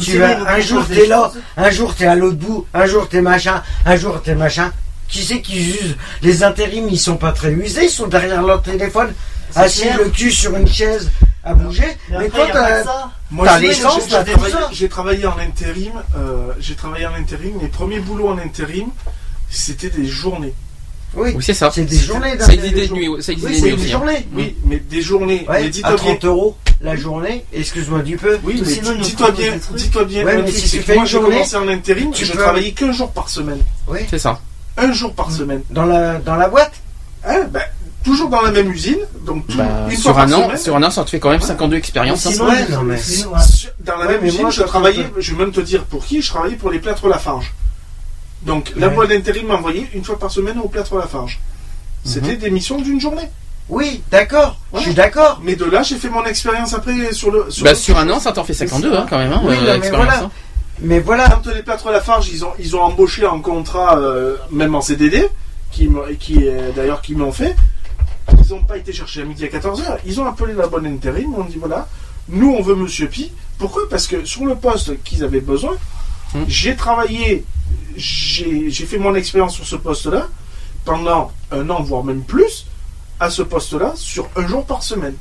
Tu 0.00 0.18
vas, 0.18 0.48
un 0.50 0.60
jour 0.60 0.86
t'es 0.86 1.06
là, 1.06 1.30
un 1.56 1.70
jour 1.70 1.94
t'es 1.94 2.06
à 2.06 2.14
l'autre 2.14 2.36
bout, 2.36 2.66
un 2.72 2.86
jour 2.86 3.08
t'es 3.08 3.20
machin, 3.20 3.62
un 3.84 3.96
jour 3.96 4.22
t'es 4.22 4.34
machin. 4.34 4.70
Qui 5.08 5.22
c'est 5.22 5.42
qui 5.42 5.58
use 5.58 5.96
Les 6.22 6.42
intérims, 6.42 6.88
ils 6.88 6.98
sont 6.98 7.16
pas 7.18 7.32
très 7.32 7.52
usés, 7.52 7.84
ils 7.84 7.90
sont 7.90 8.06
derrière 8.06 8.40
leur 8.42 8.62
téléphone, 8.62 9.12
assis 9.54 9.82
clair. 9.82 9.98
le 9.98 10.08
cul 10.10 10.30
sur 10.30 10.56
une 10.56 10.66
chaise 10.66 11.10
à 11.44 11.54
bouger. 11.54 11.82
Mais 12.10 12.18
Mais 12.18 12.26
après, 12.26 12.38
toi, 12.38 12.48
t'as. 12.52 12.84
ça. 12.84 13.10
Moi, 13.30 13.46
T'as 13.46 13.60
j'ai- 13.60 13.72
travaillé, 13.80 14.52
ça. 14.52 14.68
j'ai 14.72 14.88
travaillé 14.88 15.26
en 15.26 15.38
intérim. 15.38 15.92
euh, 16.16 16.52
j'ai 16.60 16.74
travaillé 16.74 17.06
en 17.06 17.14
intérim. 17.14 17.52
Mes 17.60 17.68
premiers 17.68 18.00
boulots 18.00 18.28
en 18.28 18.38
intérim, 18.38 18.88
c'était 19.50 19.90
des 19.90 20.06
journées. 20.06 20.54
Oui, 21.14 21.32
Oui, 21.36 21.42
c'est 21.44 21.52
ça. 21.54 21.70
c'est 21.70 21.84
des 21.84 21.98
journées 21.98 22.38
Ça 22.38 22.54
existe 22.54 22.74
des 22.74 22.88
nuits, 22.88 23.08
ça 23.22 23.32
existe 23.32 23.62
Oui, 23.62 23.70
des 23.70 23.76
des 23.76 23.82
hein. 23.84 23.98
journées. 23.98 24.26
Oui, 24.32 24.56
mais 24.64 24.78
des 24.78 25.02
journées. 25.02 25.44
Ouais, 25.48 25.60
mais 25.60 25.66
à 25.66 25.68
dis-toi 25.68 25.90
bien. 25.90 25.98
30 25.98 26.24
euros 26.24 26.56
la 26.80 26.96
journée, 26.96 27.44
excuse-moi 27.52 28.00
du 28.00 28.16
peu. 28.16 28.38
Oui, 28.44 28.60
Ou 28.60 28.64
mais 28.64 28.72
sinon, 28.74 28.92
dis-toi 28.98 29.30
bien, 29.32 29.52
dis-toi 29.74 30.04
bien, 30.04 30.24
Ouais, 30.24 30.42
mais 30.42 30.50
si 30.50 30.70
tu 30.78 30.82
fais 30.82 30.94
moi 30.94 31.04
j'ai 31.04 31.20
commencé 31.20 31.56
en 31.56 31.68
intérim, 31.68 32.12
tu 32.12 32.24
je 32.24 32.32
travaillais 32.32 32.72
qu'un 32.72 32.92
jour 32.92 33.10
par 33.12 33.28
semaine. 33.28 33.60
Oui. 33.88 34.00
C'est 34.08 34.18
ça. 34.18 34.40
Un 34.78 34.90
jour 34.92 35.12
par 35.12 35.30
semaine. 35.30 35.62
Dans 35.68 35.84
la, 35.84 36.14
dans 36.18 36.36
la 36.36 36.48
boîte? 36.48 36.72
Hein, 37.26 37.42
ben, 37.50 37.62
toujours 38.02 38.28
dans 38.28 38.42
la 38.42 38.50
même 38.50 38.70
usine, 38.70 38.98
donc 39.26 39.46
tout- 39.46 39.56
Bah, 39.58 39.86
une 39.90 39.96
sur 39.96 40.12
fois 40.12 40.22
un 40.22 40.28
par 40.28 40.38
an, 40.38 40.42
semaine. 40.44 40.58
sur 40.58 40.76
un 40.76 40.82
an, 40.82 40.90
ça 40.90 41.04
te 41.04 41.10
fait 41.10 41.20
quand 41.20 41.30
même 41.30 41.40
52 41.40 41.76
expériences. 41.76 42.26
hein. 42.26 42.30
Ouais, 42.44 42.66
non, 42.70 42.82
mais- 42.82 42.96
Dans 43.84 43.96
la 43.98 44.06
Ouais, 44.06 44.12
même 44.14 44.24
usine, 44.26 44.42
moi, 44.42 44.50
je 44.50 44.62
travaillais, 44.62 45.06
je 45.18 45.32
vais 45.34 45.38
même 45.44 45.52
te 45.52 45.60
dire 45.60 45.84
pour 45.84 46.04
qui, 46.04 46.22
je 46.22 46.28
travaillais 46.30 46.56
pour 46.56 46.70
les 46.70 46.78
plâtres 46.78 47.08
Lafarge. 47.08 47.52
Donc 48.42 48.72
la 48.76 48.88
boîte 48.88 49.10
d'intérim 49.10 49.46
m'envoyait 49.46 49.88
une 49.94 50.04
fois 50.04 50.18
par 50.18 50.30
semaine 50.30 50.58
au 50.58 50.68
plâtre 50.68 50.96
Lafarge. 50.96 51.38
C'était 52.04 52.36
des 52.36 52.50
missions 52.50 52.80
d'une 52.80 53.00
journée. 53.00 53.28
Oui, 53.68 54.02
d'accord, 54.10 54.56
Ouais. 54.72 54.80
je 54.80 54.86
suis 54.86 54.94
d'accord. 54.94 55.40
Mais 55.44 55.54
de 55.54 55.64
là, 55.64 55.82
j'ai 55.84 55.94
fait 55.96 56.08
mon 56.10 56.24
expérience 56.24 56.74
après 56.74 57.12
sur 57.12 57.30
le. 57.30 57.46
Sur 57.50 57.62
Bah, 57.64 57.70
le- 57.70 57.76
sur 57.76 57.96
un 57.96 58.10
an, 58.10 58.18
ça 58.18 58.32
t'en 58.32 58.42
fait 58.42 58.54
52 58.54 58.92
hein, 58.92 59.06
quand 59.08 59.18
même. 59.18 59.32
Hein, 59.32 59.40
Oui, 59.44 59.54
euh, 59.54 59.60
non, 59.60 59.64
mais 59.66 59.76
expérience, 59.76 60.06
voilà. 60.06 60.24
hein. 60.24 60.30
Mais 60.80 60.98
voilà, 60.98 61.28
Quand 61.28 61.50
les 61.54 61.62
plâtres 61.62 61.90
Lafarge, 61.90 62.28
ils 62.32 62.44
ont, 62.44 62.50
ils 62.58 62.74
ont 62.74 62.82
embauché 62.82 63.24
en 63.24 63.38
contrat, 63.40 63.98
euh, 63.98 64.36
même 64.50 64.74
en 64.74 64.80
CDD, 64.80 65.28
qui, 65.70 65.86
me- 65.86 66.12
qui 66.14 66.48
euh, 66.48 66.70
d'ailleurs 66.74 67.00
qui 67.02 67.14
m'ont 67.14 67.30
fait. 67.30 67.54
N'ont 68.52 68.64
pas 68.64 68.76
été 68.76 68.92
chercher 68.92 69.22
à 69.22 69.24
midi 69.24 69.44
à 69.44 69.48
14h. 69.48 69.98
Ils 70.04 70.20
ont 70.20 70.26
appelé 70.26 70.52
la 70.52 70.66
bonne 70.66 70.86
intérim. 70.86 71.34
Ont 71.34 71.44
dit 71.44 71.56
voilà, 71.58 71.88
nous 72.28 72.50
on 72.50 72.62
veut 72.62 72.74
Monsieur 72.74 73.08
Pi. 73.08 73.32
Pourquoi? 73.58 73.88
Parce 73.88 74.06
que 74.06 74.24
sur 74.26 74.44
le 74.44 74.54
poste 74.56 75.02
qu'ils 75.02 75.24
avaient 75.24 75.40
besoin, 75.40 75.76
Hmm. 76.34 76.44
j'ai 76.48 76.74
travaillé, 76.76 77.44
j'ai 77.96 78.70
fait 78.86 78.96
mon 78.98 79.14
expérience 79.14 79.54
sur 79.54 79.66
ce 79.66 79.76
poste-là 79.76 80.28
pendant 80.86 81.30
un 81.50 81.68
an, 81.68 81.82
voire 81.82 82.04
même 82.04 82.22
plus, 82.22 82.66
à 83.20 83.28
ce 83.28 83.42
poste-là, 83.42 83.92
sur 83.96 84.30
un 84.36 84.46
jour 84.48 84.64
par 84.64 84.82
semaine. 84.82 85.14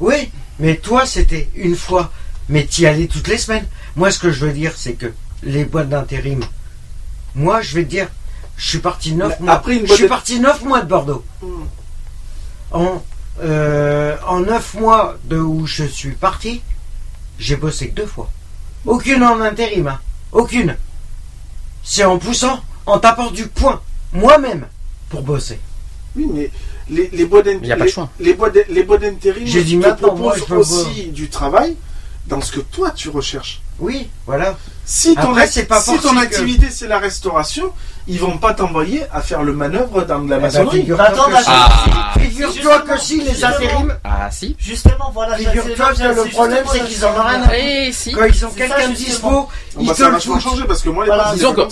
oui, 0.00 0.30
mais 0.58 0.76
toi 0.76 1.04
c'était 1.04 1.50
une 1.54 1.76
fois, 1.76 2.10
mais 2.48 2.64
t'y 2.64 2.86
allais 2.86 3.06
toutes 3.06 3.28
les 3.28 3.36
semaines. 3.36 3.66
Moi 3.96 4.10
ce 4.10 4.18
que 4.18 4.30
je 4.30 4.46
veux 4.46 4.52
dire 4.52 4.72
c'est 4.76 4.94
que 4.94 5.12
les 5.42 5.66
boîtes 5.66 5.90
d'intérim, 5.90 6.40
moi 7.34 7.60
je 7.60 7.74
vais 7.74 7.84
te 7.84 7.90
dire, 7.90 8.08
je 8.56 8.66
suis 8.66 8.78
parti 8.78 9.14
neuf 9.14 9.38
mois. 9.40 9.52
après 9.52 9.76
une 9.76 9.86
je 9.86 9.92
suis 9.92 10.08
parti 10.08 10.40
neuf 10.40 10.62
mois 10.64 10.80
de 10.80 10.88
Bordeaux. 10.88 11.22
Hmm. 11.42 11.64
En, 12.72 13.02
euh, 13.42 14.16
en 14.26 14.40
neuf 14.40 14.74
mois 14.74 15.16
de 15.24 15.38
où 15.38 15.66
je 15.66 15.84
suis 15.84 16.12
parti, 16.12 16.62
j'ai 17.38 17.56
bossé 17.56 17.88
que 17.88 17.94
deux 17.94 18.06
fois. 18.06 18.30
Aucune 18.84 19.22
en 19.22 19.40
intérim, 19.40 19.88
hein. 19.88 20.00
aucune. 20.32 20.76
C'est 21.82 22.04
en 22.04 22.18
poussant, 22.18 22.60
en 22.86 22.98
tapant 22.98 23.30
du 23.30 23.46
poing, 23.46 23.80
moi-même, 24.12 24.66
pour 25.08 25.22
bosser. 25.22 25.58
Oui, 26.16 26.26
mais 26.32 26.50
les, 26.90 27.08
les 27.12 27.24
boîtes 27.26 27.44
d'intérim. 27.46 27.64
Il 27.64 27.68
y 27.68 27.72
a 27.72 27.76
pas 27.76 27.84
de 27.84 27.90
choix. 27.90 28.10
Les 28.18 28.36
les 28.68 28.82
boîtes 28.82 29.02
d'intérim 29.02 29.46
J'ai 29.46 29.64
dit 29.64 29.78
te 29.78 29.86
maintenant, 29.86 30.14
moi, 30.14 30.34
je 30.36 30.44
peux 30.44 30.56
aussi 30.56 31.06
du 31.08 31.28
travail 31.28 31.76
dans 32.26 32.40
ce 32.40 32.52
que 32.52 32.60
toi 32.60 32.90
tu 32.90 33.08
recherches. 33.08 33.62
Oui, 33.78 34.08
voilà. 34.26 34.58
Si 34.84 35.14
ton, 35.14 35.30
Après, 35.30 35.46
pas 35.64 35.80
si 35.80 35.98
ton 35.98 36.14
que- 36.14 36.18
activité 36.18 36.68
c'est 36.70 36.88
la 36.88 36.98
restauration, 36.98 37.72
ils 38.08 38.18
vont 38.18 38.38
pas 38.38 38.54
t'envoyer 38.54 39.02
à 39.12 39.20
faire 39.20 39.42
le 39.42 39.52
manœuvre 39.52 40.02
dans 40.02 40.18
de 40.20 40.30
la 40.30 40.36
Eh 40.36 40.38
ben, 40.38 40.46
maçonnerie. 40.46 40.80
figure-toi 40.80 41.04
Attends, 41.06 41.24
que 41.26 41.32
bah, 41.32 41.38
si- 41.42 41.50
Ah. 41.50 42.18
Figure-toi 42.18 42.78
que 42.80 42.98
si 42.98 43.20
les 43.20 43.30
Justement. 43.30 43.48
intérims, 43.56 43.94
Ah, 44.04 44.30
si. 44.30 44.56
Justement, 44.58 45.10
voilà. 45.12 45.36
Figure-toi 45.36 45.86
c'est- 45.94 46.02
que 46.02 46.08
le 46.14 46.24
problème, 46.30 46.64
c'est 46.72 46.84
qu'ils 46.84 47.04
en 47.04 47.08
ont 47.10 47.22
rien 47.22 47.42
à- 47.42 47.56
Eh, 47.56 47.92
si. 47.92 48.12
quand 48.12 48.24
ils 48.24 48.46
ont 48.46 48.50
quelqu'un 48.50 48.88
de 48.88 48.94
dispo, 48.94 49.48
ils 49.80 49.92
te 49.92 50.02
le 50.02 50.18
foutent. 50.18 50.40
changé 50.40 50.62
parce 50.66 50.82
que 50.82 50.88
moi 50.90 51.04
les 51.04 51.10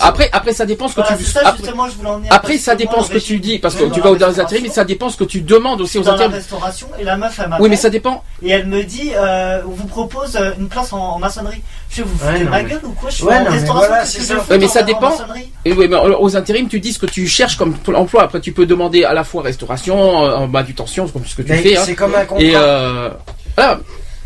après, 0.01 0.29
après, 0.31 0.53
ça 0.53 0.65
dépend 0.65 0.87
ce 0.87 0.95
que 0.95 1.01
Voilà, 1.01 1.17
tu 1.17 1.23
après, 1.37 1.57
justement, 1.57 1.87
je 1.87 1.95
voulais 1.95 2.09
en 2.09 2.17
venir. 2.17 2.33
après, 2.33 2.53
parce 2.53 2.63
ça 2.63 2.75
dépend 2.75 3.03
ce 3.03 3.09
que 3.11 3.17
tu 3.17 3.39
dis, 3.39 3.59
parce 3.59 3.75
que 3.75 3.85
tu 3.85 3.99
vas 4.01 4.11
au 4.11 4.15
dans 4.15 4.19
les 4.19 4.23
restauration, 4.25 4.43
intérims, 4.43 4.63
mais 4.67 4.73
ça 4.73 4.83
dépend 4.83 5.09
ce 5.09 5.17
que 5.17 5.23
tu 5.23 5.41
demandes 5.41 5.81
aussi 5.81 5.97
aux 5.99 6.07
intérims. 6.07 6.33
restauration 6.33 6.87
et 6.99 7.03
la 7.03 7.17
meuf 7.17 7.33
elle 7.39 7.45
Oui, 7.45 7.49
m'appelle 7.51 7.69
mais 7.69 7.75
ça 7.77 7.89
dépend. 7.89 8.23
et 8.43 8.49
elle 8.51 8.67
me 8.67 8.83
dit 8.83 9.11
euh, 9.15 9.61
on 9.65 9.71
vous 9.71 9.87
propose 9.87 10.35
euh, 10.35 10.51
une 10.59 10.67
place 10.67 10.91
en 10.93 11.17
maçonnerie. 11.19 11.61
Je 11.89 11.97
vais 11.97 12.03
vous 12.03 12.25
Ouais, 12.25 12.31
foutez 12.31 12.39
de 12.39 12.43
non, 12.45 12.51
ma 12.51 12.63
mais- 12.63 12.69
gueule 12.69 12.79
ou 12.83 12.89
quoi? 12.91 13.09
Je 13.09 13.15
suis 13.15 13.23
Ouais, 13.23 13.33
en 13.35 13.37
non, 13.39 13.43
mais 13.45 13.49
restauration. 13.57 13.87
voilà, 13.87 14.03
qu'est-ce 14.03 14.11
c'est 14.13 14.19
que 14.19 14.25
ça. 14.25 14.35
fous 14.39 14.51
Ouais, 14.51 14.57
mais 14.57 14.67
ça 14.67 14.81
en 14.81 14.85
dépend. 14.85 15.09
maçonnerie 15.09 15.51
Et 15.65 15.73
oui, 15.73 15.87
mais 15.89 15.95
aux 15.97 16.35
intérims, 16.37 16.67
tu 16.67 16.79
dis 16.79 16.93
ce 16.93 16.99
que 16.99 17.05
tu 17.05 17.27
cherches 17.27 17.55
comme 17.57 17.75
emploi. 17.95 18.23
Après, 18.23 18.39
tu 18.39 18.51
peux 18.51 18.65
demander 18.65 19.03
à 19.03 19.13
la 19.13 19.23
fois 19.23 19.41
restauration, 19.43 20.23
euh, 20.25 20.35
en 20.35 20.47
bas 20.47 20.63
du 20.63 20.73
tension, 20.75 21.07
comme 21.07 21.25
ce 21.25 21.35
que 21.35 21.41
tu 21.41 21.51
Mais 21.51 21.57
fais. 21.61 21.77
hein. 21.77 21.83
c'est 21.85 21.95
comme 21.95 22.13
un 22.15 22.25
contrat. 22.25 22.43
Et 22.43 22.51
euh, 22.55 23.09
voilà. 23.55 23.79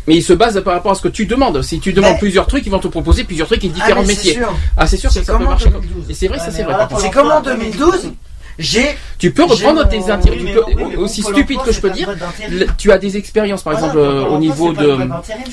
Mais 0.08 0.16
il 0.16 0.22
se 0.22 0.32
base 0.32 0.60
par 0.64 0.74
rapport 0.74 0.90
à 0.92 0.94
ce 0.96 1.02
que 1.02 1.08
tu 1.08 1.26
demandes. 1.26 1.62
Si 1.62 1.78
tu 1.78 1.92
demandes 1.92 2.14
Mais- 2.14 2.18
plusieurs 2.18 2.48
trucs, 2.48 2.66
ils 2.66 2.70
vont 2.72 2.80
te 2.80 2.88
proposer 2.88 3.22
plusieurs 3.22 3.46
trucs 3.46 3.64
et 3.64 3.70
Ah, 3.70 3.74
différents 3.74 4.00
mais 4.02 4.08
métiers. 4.08 4.34
sûr. 4.34 4.52
Ah, 4.76 4.86
c'est 4.88 4.96
sûr 4.96 5.08
que 5.10 5.14
C'est 5.14 5.24
ça 5.24 5.32
peut 5.34 5.38
comme 5.38 5.46
en 5.46 5.50
marcher. 5.50 5.70
comme- 5.70 5.80
2012. 5.80 6.10
Et 6.10 6.14
c'est 6.14 6.26
vrai, 6.26 6.38
ça 6.40 6.46
mais 6.46 6.50
c'est 6.52 6.62
vrai. 6.64 6.74
voilà. 6.74 6.88
C'est 6.98 7.10
comme 7.10 7.30
en 7.30 7.40
2012, 7.40 8.10
j'ai 8.58 8.96
Tu 9.18 9.30
peux 9.30 9.44
reprendre 9.44 9.88
tes 9.88 9.98
tu 9.98 10.30
peux- 10.52 10.60
mais 10.76 10.96
aussi 10.96 11.22
stupide 11.22 11.60
que 11.64 11.72
je 11.72 11.80
peux 11.80 11.88
c'est 11.88 11.94
dire. 11.94 12.08
Tu 12.78 12.90
as 12.92 12.98
des 12.98 13.16
expériences, 13.16 13.62
par 13.62 13.74
Voilà, 13.74 13.88
exemple, 13.88 14.04
euh, 14.04 14.24
au 14.26 14.38
niveau 14.38 14.74
c'est 14.74 14.82
de. 14.82 14.98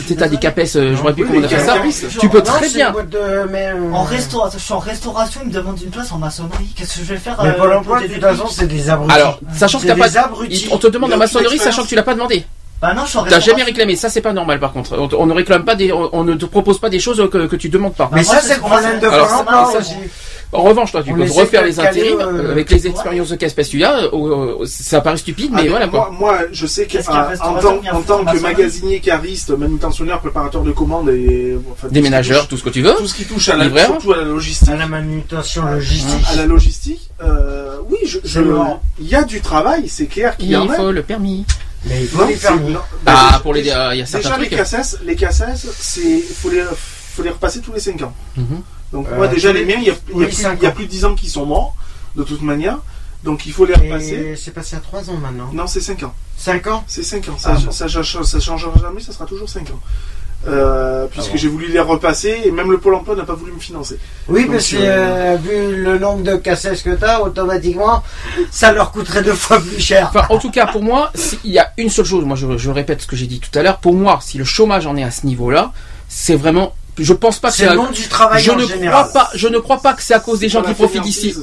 sais, 0.07 0.15
t'as 0.15 0.27
des. 0.27 0.37
CAPES, 0.37 0.75
euh, 0.75 0.95
je 0.95 0.97
rappelle 0.97 1.13
plus 1.15 1.25
comment 1.25 1.39
on 1.39 1.43
appelle 1.43 1.59
ça. 1.61 1.75
Tu 2.19 2.29
peux 2.29 2.41
très 2.41 2.67
c'est 2.67 2.75
bien. 2.75 2.93
mais, 3.51 3.67
euh, 3.67 3.91
En 3.93 4.03
restauration, 4.03 4.57
je 4.57 4.63
suis 4.63 4.73
en 4.73 4.79
restauration, 4.79 5.41
il 5.43 5.49
me 5.49 5.53
demande 5.53 5.81
une 5.81 5.89
place 5.89 6.11
en 6.11 6.17
maçonnerie. 6.17 6.73
Qu'est-ce 6.75 6.99
que 6.99 7.05
je 7.05 7.13
vais 7.13 7.17
faire 7.17 7.37
Mais 7.43 7.49
euh, 7.49 7.53
Pôle 7.53 7.73
emploi, 7.73 7.97
de 7.97 8.03
t'aider 8.03 8.15
toute 8.15 8.23
façon, 8.23 8.47
c'est 8.49 8.67
des 8.67 8.89
abrutis. 8.89 9.13
Alors, 9.13 9.39
sachant 9.53 9.79
que 9.79 9.87
C'est 9.87 9.95
t'as 9.95 10.21
pas. 10.21 10.29
On 10.71 10.77
te 10.77 10.87
demande 10.87 11.09
aucune 11.09 11.19
maçonnerie, 11.19 11.57
sachant 11.57 11.83
que 11.83 11.89
tu 11.89 11.95
l'as 11.95 12.03
pas 12.03 12.13
demandé. 12.13 12.45
Bah 12.81 12.93
non, 12.93 13.03
je 13.03 13.09
suis 13.09 13.17
en 13.17 13.25
T'as 13.25 13.41
jamais 13.41 13.63
réclamé, 13.63 13.97
ça 13.97 14.07
c'est 14.07 14.21
pas 14.21 14.31
normal 14.31 14.57
par 14.59 14.71
contre. 14.71 14.97
On, 15.17 15.25
ne 15.25 15.33
réclame 15.33 15.65
pas 15.65 15.75
des, 15.75 15.91
on, 15.91 16.09
on 16.13 16.23
ne 16.23 16.35
te 16.35 16.45
propose 16.45 16.79
pas 16.79 16.89
des 16.89 16.99
choses 16.99 17.21
que, 17.29 17.45
que 17.45 17.55
tu 17.57 17.67
demandes 17.67 17.93
pas. 17.93 18.09
Mais 18.13 18.23
ça, 18.23 18.39
c'est 18.41 18.55
le 18.55 18.61
problème 18.61 18.99
de 18.99 19.07
Pôle 19.07 19.19
emploi. 19.19 19.73
En 20.51 20.63
revanche, 20.63 20.91
toi, 20.91 21.03
tu 21.03 21.11
On 21.11 21.15
peux 21.15 21.31
refaire 21.31 21.63
les 21.63 21.79
intérims 21.79 22.19
euh, 22.19 22.51
avec 22.51 22.71
les 22.71 22.87
expériences 22.87 23.29
de 23.29 23.35
casse 23.35 23.53
tu 23.69 23.83
as. 23.83 24.05
euh, 24.11 24.65
ça 24.65 24.99
paraît 24.99 25.17
stupide, 25.17 25.51
mais 25.53 25.61
Ah, 25.65 25.69
voilà 25.69 25.85
moi, 25.87 26.05
quoi. 26.07 26.15
moi, 26.17 26.39
je 26.51 26.65
sais 26.65 26.87
Qu'est-ce 26.87 27.05
qu'il 27.07 27.15
y 27.15 27.19
a, 27.19 27.37
qu'en 27.37 27.53
tant, 27.59 27.79
il 27.83 27.89
en 27.91 28.01
tant 28.01 28.01
que 28.01 28.25
formation. 28.25 28.41
magasinier, 28.41 28.99
cariste, 28.99 29.51
manutentionnaire, 29.51 30.19
préparateur 30.19 30.63
de 30.63 30.71
commandes 30.71 31.09
et 31.09 31.55
enfin, 31.55 31.73
tout 31.73 31.81
ce 31.83 31.87
qui 31.89 31.93
Déménageur, 31.93 32.47
tout 32.47 32.57
ce 32.57 32.63
que 32.63 32.69
tu 32.71 32.81
veux. 32.81 32.95
tout 32.95 33.05
ce 33.07 33.13
qui 33.13 33.25
touche 33.25 33.47
à 33.49 33.57
la, 33.57 33.65
Livreur. 33.65 33.85
surtout 33.85 34.13
à 34.13 34.17
la 34.17 34.23
logistique, 34.23 34.69
À 34.69 34.75
la 34.75 34.87
manutention 34.87 35.65
logistique. 35.65 36.25
à 36.31 36.35
la 36.37 36.45
logistique, 36.47 37.11
euh, 37.23 37.77
oui, 37.89 37.99
je, 38.05 38.17
il 38.99 39.07
y 39.07 39.13
a 39.15 39.23
du 39.23 39.41
travail, 39.41 39.87
c'est 39.87 40.07
clair 40.07 40.35
qu'il 40.35 40.47
Il 40.47 40.51
y 40.53 40.55
en 40.57 40.67
a. 40.67 40.73
faut 40.73 40.91
le 40.91 41.03
permis. 41.03 41.45
Mais 41.85 42.01
il 42.01 42.07
faut 42.07 42.17
Non, 42.23 42.27
les 42.27 42.35
permis. 42.35 42.73
non, 42.73 42.79
bah, 43.05 43.13
Ah, 43.15 43.25
déjà- 43.27 43.39
pour 43.41 43.53
les, 43.53 43.69
euh, 43.69 43.89
il 43.93 43.99
y 43.99 44.01
a 44.01 44.05
certains 44.07 44.29
Déjà, 44.29 44.41
les 44.41 44.47
trucs. 44.47 44.57
cassettes, 44.59 44.99
les 45.05 45.15
cassettes, 45.15 45.67
c'est, 45.79 46.19
faut 46.19 46.49
les, 46.49 46.63
faut 47.13 47.21
les 47.21 47.29
repasser 47.29 47.61
tous 47.61 47.71
les 47.71 47.79
5 47.79 48.01
ans. 48.01 48.13
Mhm. 48.35 48.61
Donc, 48.93 49.07
Euh, 49.11 49.15
moi, 49.17 49.27
déjà, 49.27 49.49
tous 49.49 49.55
les 49.55 49.65
miens, 49.65 49.75
il 49.77 49.87
y 49.87 49.89
a, 49.91 49.93
il 50.09 50.11
y 50.11 50.13
a 50.13 50.17
oui, 50.17 50.25
plus, 50.25 50.39
il 50.59 50.63
y 50.63 50.65
a 50.65 50.71
plus 50.71 50.85
de 50.85 50.89
10 50.89 51.05
ans 51.05 51.15
qui 51.15 51.29
sont 51.29 51.45
morts, 51.45 51.75
de 52.15 52.23
toute 52.23 52.41
manière. 52.41 52.77
Donc, 53.23 53.45
il 53.45 53.51
faut 53.51 53.65
les 53.65 53.73
repasser. 53.75 54.35
C'est 54.37 54.53
passé 54.53 54.75
à 54.75 54.79
3 54.79 55.09
ans 55.09 55.17
maintenant. 55.17 55.49
Non, 55.53 55.67
c'est 55.67 55.81
5 55.81 56.03
ans. 56.03 56.13
5 56.37 56.67
ans 56.67 56.83
C'est 56.87 57.03
5 57.03 57.27
ans. 57.29 57.37
Ça, 57.37 57.51
Ah 57.55 57.59
bon. 57.59 57.71
ça, 57.71 57.87
ça, 57.89 58.03
ça 58.23 58.39
changera 58.39 58.71
jamais, 58.81 59.01
ça 59.01 59.11
sera 59.11 59.25
toujours 59.25 59.49
5 59.49 59.69
ans. 59.71 59.79
Euh, 60.47 61.05
puisque 61.07 61.27
Ah 61.27 61.31
bon. 61.33 61.37
j'ai 61.37 61.47
voulu 61.49 61.67
les 61.67 61.81
repasser 61.81 62.43
et 62.45 62.51
même 62.51 62.71
le 62.71 62.77
Pôle 62.77 62.95
emploi 62.95 63.13
n'a 63.17 63.25
pas 63.25 63.33
voulu 63.33 63.51
me 63.51 63.59
financer. 63.59 63.99
Oui, 64.29 64.43
Donc, 64.43 64.53
parce 64.53 64.69
que 64.69 64.77
euh, 64.77 65.35
euh, 65.35 65.37
vu 65.37 65.83
le 65.83 65.99
nombre 65.99 66.23
de 66.23 66.37
cassettes 66.37 66.81
que 66.81 66.91
t'as, 66.95 67.19
automatiquement, 67.19 68.01
ça 68.49 68.71
leur 68.71 68.91
coûterait 68.93 69.21
deux 69.21 69.33
fois 69.33 69.59
plus 69.59 69.81
cher. 69.81 70.07
Enfin, 70.13 70.25
en 70.33 70.37
tout 70.39 70.49
cas, 70.49 70.65
pour 70.67 70.81
moi, 70.81 71.11
il 71.43 71.51
y 71.51 71.59
a 71.59 71.73
une 71.77 71.89
seule 71.89 72.05
chose. 72.05 72.23
Moi, 72.23 72.37
je, 72.37 72.57
je 72.57 72.69
répète 72.71 73.01
ce 73.01 73.07
que 73.07 73.17
j'ai 73.17 73.27
dit 73.27 73.41
tout 73.41 73.59
à 73.59 73.63
l'heure. 73.63 73.79
Pour 73.79 73.93
moi, 73.93 74.19
si 74.21 74.37
le 74.37 74.45
chômage 74.45 74.87
en 74.87 74.95
est 74.95 75.03
à 75.03 75.11
ce 75.11 75.25
niveau-là, 75.25 75.73
c'est 76.07 76.35
vraiment. 76.35 76.73
Je 76.99 77.13
pense 77.13 77.39
pas 77.39 77.49
que 77.49 77.57
C'est 77.57 77.67
à- 77.67 77.75
du 77.75 78.07
travail 78.07 78.41
je 78.43 78.51
en 78.51 78.55
ne 78.55 78.65
général. 78.65 79.07
crois 79.07 79.13
pas. 79.13 79.29
Je 79.35 79.47
ne 79.47 79.57
crois 79.59 79.81
pas 79.81 79.93
que 79.93 80.01
c'est 80.03 80.13
à 80.13 80.19
cause 80.19 80.39
des 80.39 80.49
gens 80.49 80.61
qui 80.61 80.73
profitent 80.73 81.01
d'ici. 81.03 81.35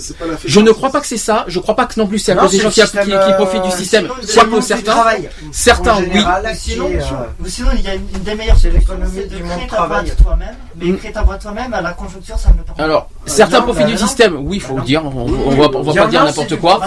Je 0.44 0.60
ne 0.60 0.70
crois 0.70 0.90
pas 0.90 1.00
que 1.00 1.06
c'est 1.06 1.16
ça. 1.16 1.44
Je 1.48 1.58
crois 1.60 1.74
pas 1.76 1.86
que 1.86 1.98
non 1.98 2.06
plus 2.06 2.18
c'est 2.18 2.32
à 2.32 2.34
Non, 2.36 2.42
cause 2.42 2.52
des 2.52 2.60
gens 2.60 2.70
qui, 2.70 2.80
système, 2.80 3.04
qui- 3.04 3.10
qui 3.10 3.32
profitent 3.36 3.62
du 3.62 3.68
euh, 3.68 3.76
système. 3.76 4.02
sinon, 4.04 4.14
C'est 4.20 4.32
Soit 4.32 4.42
le 4.42 4.48
que 4.48 4.52
monde 4.54 4.60
du 4.62 4.66
certains, 4.68 4.92
travail. 4.92 5.30
certains, 5.52 5.96
oui. 5.98 6.24
sinon, 6.54 6.90
euh, 6.92 7.00
sinon, 7.46 7.70
il 7.74 7.80
y 7.82 7.88
a 7.88 7.94
une, 7.94 8.06
des 8.06 8.34
meilleures 8.34 8.56
C'est 8.58 8.70
l'économie 8.70 9.24
du 9.26 9.42
monde 9.42 9.66
travail. 9.68 10.12
toi-même. 10.22 10.56
Mais 10.78 10.86
Mm. 10.92 10.96
créer 10.98 11.12
ta 11.12 11.22
boîte 11.22 11.40
toi-même, 11.42 11.72
à 11.72 11.80
la 11.80 11.92
conjoncture, 11.92 12.38
ça 12.38 12.50
ne 12.50 12.58
le 12.58 12.62
permet 12.64 12.76
pas. 12.78 12.84
Alors, 12.84 13.08
Euh, 13.12 13.22
certains 13.26 13.58
non, 13.58 13.64
profitent 13.64 13.82
bah 13.84 13.88
du 13.88 13.92
non. 13.94 14.06
système. 14.06 14.36
Oui, 14.36 14.56
il 14.56 14.60
faut 14.62 14.74
Bah 14.74 14.80
le 14.80 14.86
dire. 14.86 15.02
On, 15.04 15.10
va, 15.56 15.68
on 15.74 15.82
va 15.82 15.94
pas 15.94 16.06
dire 16.08 16.24
n'importe 16.24 16.56
quoi. 16.56 16.80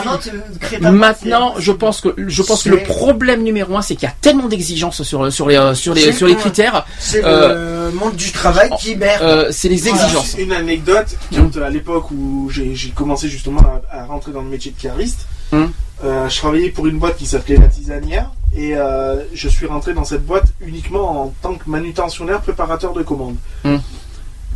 Maintenant, 0.81 1.53
je 1.57 1.71
pense 1.71 2.01
que 2.01 2.09
je 2.17 2.41
pense 2.43 2.63
que 2.63 2.69
C'est- 2.69 2.75
le 2.75 2.83
problème 2.83 3.43
numéro 3.43 3.75
un, 3.77 3.81
c'est 3.81 3.95
qu'il 3.95 4.07
y 4.07 4.11
a 4.11 4.15
tellement 4.21 4.47
d'exigences 4.47 5.03
sur 5.03 5.31
sur 5.31 5.47
les 5.47 5.55
euh, 5.57 5.73
sur 5.73 5.93
les 5.93 6.01
C'est 6.01 6.11
sur 6.13 6.27
les 6.27 6.35
con. 6.35 6.41
critères. 6.41 6.85
C'est 6.99 7.23
Euh, 7.23 7.89
le 7.91 7.97
monde 7.97 8.15
du 8.15 8.31
travail 8.31 8.69
qui 8.79 8.95
merde. 8.95 9.21
Euh, 9.23 9.47
c'est 9.51 9.69
les 9.69 9.77
Voilà. 9.77 9.97
exigences. 10.03 10.35
Une 10.37 10.51
anecdote, 10.53 11.07
quand 11.35 11.57
euh, 11.57 11.65
à 11.65 11.69
l'époque 11.69 12.11
où 12.11 12.49
j'ai 12.51 12.75
commencé 12.95 13.27
justement 13.29 13.61
à, 13.91 13.97
à 14.01 14.05
rentrer 14.05 14.31
dans 14.31 14.41
le 14.41 14.49
métier 14.49 14.71
de 14.75 14.81
cariste, 14.81 15.27
euh, 15.53 15.65
je 16.03 16.37
travaillais 16.37 16.69
pour 16.69 16.87
une 16.87 16.97
boîte 16.99 17.17
qui 17.17 17.25
s'appelait 17.25 17.57
La 17.57 17.67
Tisanière 17.67 18.31
et 18.55 18.75
euh, 18.75 19.21
je 19.33 19.47
suis 19.49 19.65
rentré 19.67 19.93
dans 19.93 20.05
cette 20.05 20.25
boîte 20.25 20.45
uniquement 20.61 21.23
en 21.25 21.33
tant 21.41 21.55
que 21.55 21.69
manutentionnaire 21.69 22.41
préparateur 22.41 22.93
de 22.93 23.03
commandes. 23.03 23.35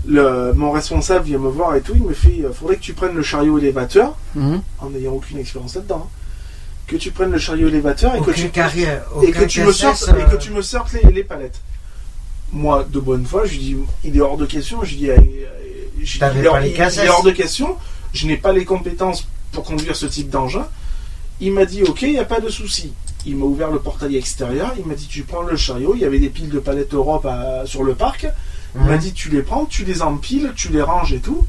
Le, 0.05 0.51
mon 0.53 0.71
responsable 0.71 1.25
vient 1.25 1.37
me 1.37 1.47
voir 1.49 1.75
et 1.75 1.81
tout, 1.81 1.93
il 1.95 2.03
me 2.03 2.13
fait 2.13 2.35
il 2.37 2.49
faudrait 2.53 2.75
que 2.75 2.81
tu 2.81 2.93
prennes 2.93 3.15
le 3.15 3.23
chariot 3.23 3.57
élévateur, 3.57 4.15
Mhm. 4.35 4.61
en 4.79 4.89
n'ayant 4.89 5.13
aucune 5.13 5.37
expérience 5.39 5.75
là-dedans, 5.75 6.07
hein, 6.09 6.17
que 6.87 6.97
tu 6.97 7.11
prennes 7.11 7.31
le 7.31 7.37
chariot 7.39 7.69
élévateur 7.69 8.13
et 8.15 8.19
que 8.19 8.31
tu, 8.31 8.49
carrière, 8.49 9.03
et 9.21 9.27
aucun 9.29 9.39
que 9.39 9.45
tu 9.45 9.61
me 9.61 9.71
sortes, 9.71 10.09
et 10.19 10.25
que 10.29 10.35
euh, 10.35 10.37
tu 10.37 10.51
me 10.51 10.61
sortes 10.61 10.91
les, 10.91 11.09
les 11.11 11.23
palettes. 11.23 11.61
Moi, 12.51 12.85
de 12.89 12.99
bonne 12.99 13.25
foi, 13.25 13.45
je 13.45 13.51
lui 13.53 13.59
dis, 13.59 13.77
il 14.03 14.17
est 14.17 14.21
hors 14.21 14.35
de 14.37 14.45
question. 14.45 14.83
Je 14.83 14.89
lui 14.89 14.97
dis, 14.97 15.09
euh, 15.09 15.15
euh, 15.15 15.19
je 16.03 16.13
dis, 16.13 16.19
est 16.41 16.47
hors- 16.47 16.55
il 16.67 16.75
est 17.05 17.09
hors 17.09 17.23
de 17.23 17.31
question. 17.31 17.77
Je 18.13 18.27
n'ai 18.27 18.35
pas 18.37 18.51
les 18.51 18.65
compétences 18.65 19.25
pour 19.53 19.63
conduire 19.63 19.95
ce 19.95 20.05
type 20.05 20.29
d'engin. 20.29 20.67
Il 21.45 21.51
m'a 21.51 21.65
dit, 21.65 21.83
ok, 21.83 22.01
il 22.03 22.11
n'y 22.11 22.19
a 22.19 22.23
pas 22.25 22.39
de 22.39 22.49
souci. 22.49 22.93
Il 23.25 23.35
m'a 23.35 23.45
ouvert 23.45 23.69
le 23.69 23.79
portail 23.79 24.15
extérieur. 24.15 24.73
Il 24.79 24.85
m'a 24.85 24.95
dit, 24.95 25.07
tu 25.07 25.23
prends 25.23 25.41
le 25.41 25.57
chariot. 25.57 25.93
Il 25.95 26.01
y 26.01 26.05
avait 26.05 26.19
des 26.19 26.29
piles 26.29 26.49
de 26.49 26.59
palettes 26.59 26.93
Europe 26.93 27.25
à- 27.25 27.65
sur 27.65 27.83
le 27.83 27.95
parc. 27.95 28.27
Il 28.75 28.81
m'a 28.81 28.97
dit, 28.97 29.11
tu 29.13 29.29
les 29.29 29.41
prends, 29.41 29.65
tu 29.65 29.83
les 29.83 30.01
empiles, 30.01 30.53
tu 30.55 30.69
les 30.69 30.81
ranges 30.81 31.11
et 31.13 31.19
tout. 31.19 31.45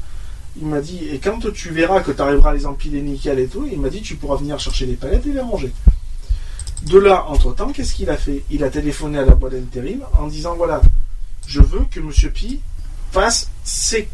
Il 0.61 0.67
m'a 0.67 0.81
dit, 0.81 0.99
et 1.11 1.19
quand 1.19 1.39
tu 1.53 1.69
verras 1.71 2.01
que 2.01 2.11
tu 2.11 2.21
arriveras 2.21 2.51
à 2.51 2.53
les 2.53 2.65
empiler 2.65 3.01
nickel 3.01 3.39
et 3.39 3.47
tout, 3.47 3.67
il 3.71 3.79
m'a 3.79 3.89
dit, 3.89 4.01
tu 4.01 4.15
pourras 4.15 4.35
venir 4.35 4.59
chercher 4.59 4.85
les 4.85 4.93
palettes 4.95 5.25
et 5.27 5.31
les 5.33 5.39
ranger. 5.39 5.71
De 6.83 6.99
là, 6.99 7.25
entre-temps, 7.29 7.69
qu'est-ce 7.73 7.95
qu'il 7.95 8.09
a 8.09 8.17
fait? 8.17 8.43
Il 8.51 8.63
a 8.65 8.69
téléphoné 8.69 9.17
à 9.17 9.25
la 9.25 9.33
boîte 9.33 9.53
d'intérim 9.53 10.01
en 10.19 10.27
disant, 10.27 10.55
voilà, 10.55 10.81
je 11.47 11.61
veux 11.61 11.85
que 11.89 11.99
Monsieur 11.99 12.29
Pi 12.31 12.59
fasse 13.11 13.49
ses, 13.63 14.07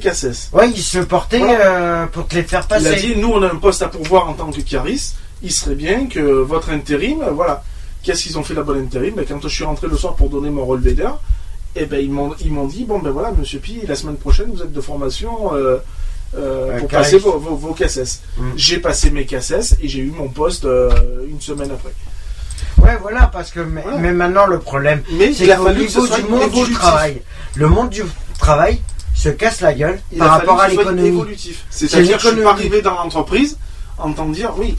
cassettes. 0.00 0.48
Ouais, 0.52 0.70
il 0.70 0.82
se 0.82 0.98
portait 0.98 1.38
Voilà. 1.38 1.64
euh, 2.02 2.06
pour 2.06 2.26
te 2.26 2.34
les 2.34 2.42
faire 2.42 2.66
Il 2.70 2.74
a 2.74 2.90
passer. 2.90 3.00
dit, 3.00 3.16
nous, 3.16 3.28
on 3.28 3.42
a 3.42 3.46
un 3.46 3.56
poste 3.56 3.82
à 3.82 3.88
pourvoir 3.88 4.28
en 4.28 4.34
tant 4.34 4.50
que 4.50 4.60
cariste. 4.60 5.16
Il 5.42 5.52
serait 5.52 5.74
bien 5.76 6.06
que 6.06 6.20
votre 6.20 6.70
intérim, 6.70 7.22
euh, 7.22 7.30
voilà. 7.30 7.62
Qu'est-ce 8.02 8.22
qu'ils 8.24 8.38
ont 8.38 8.42
fait 8.42 8.54
la 8.54 8.62
bonne 8.62 8.80
intérim? 8.82 9.14
Ben, 9.14 9.24
Quand 9.28 9.40
je 9.42 9.48
suis 9.48 9.64
rentré 9.64 9.86
le 9.88 9.96
soir 9.96 10.14
pour 10.14 10.30
donner 10.30 10.50
mon 10.50 10.64
relevé 10.64 10.94
d'heure, 10.94 11.20
eh 11.76 11.84
ben, 11.86 12.00
ils 12.00 12.10
m'ont 12.10 12.66
dit, 12.66 12.84
bon 12.84 12.98
ben 12.98 13.10
voilà, 13.10 13.32
Monsieur 13.32 13.58
Pi, 13.60 13.80
la 13.86 13.94
semaine 13.94 14.16
prochaine, 14.16 14.50
vous 14.52 14.62
êtes 14.62 14.72
de 14.72 14.80
formation 14.80 15.54
euh, 15.54 15.76
euh, 16.36 16.78
pour 16.78 16.88
cariste. 16.88 17.12
passer 17.12 17.18
vos, 17.18 17.38
vos, 17.38 17.54
vos 17.56 17.74
cassettes. 17.74 18.20
Mm. 18.36 18.50
J'ai 18.56 18.78
passé 18.78 19.10
mes 19.10 19.26
cassettes 19.26 19.76
et 19.82 19.88
j'ai 19.88 20.00
eu 20.00 20.10
mon 20.10 20.28
poste 20.28 20.66
une 21.28 21.40
semaine 21.40 21.70
après. 21.70 21.92
Ouais, 22.82 22.96
voilà, 23.00 23.26
parce 23.26 23.50
que 23.50 23.60
mais, 23.60 24.12
maintenant 24.12 24.46
le 24.46 24.58
problème, 24.58 25.02
c'est 25.34 25.46
qu'au 25.56 25.70
niveau 25.70 26.06
du 26.06 26.22
monde 26.24 26.50
du 26.66 26.72
travail, 26.72 27.22
le 27.54 27.68
monde 27.68 27.90
du 27.90 28.02
travail 28.38 28.80
se 29.18 29.28
casse 29.30 29.60
la 29.60 29.74
gueule 29.74 30.00
Il 30.12 30.18
par 30.18 30.30
rapport 30.30 30.60
à 30.60 30.68
l'économie. 30.68 31.08
évolutif. 31.08 31.64
C'est-à-dire 31.70 32.18
que 32.18 32.22
je 32.22 32.28
suis 32.28 32.42
pas 32.42 32.50
arrivé 32.52 32.82
dans 32.82 32.94
l'entreprise 32.94 33.58
en 33.98 34.10
de 34.10 34.34
dire 34.34 34.52
oui, 34.56 34.76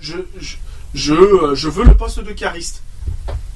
je, 0.00 0.16
je, 0.40 0.56
je, 0.94 1.14
euh, 1.14 1.54
je 1.54 1.68
veux 1.68 1.84
le 1.84 1.94
poste 1.94 2.20
de 2.20 2.32
cariste. 2.32 2.82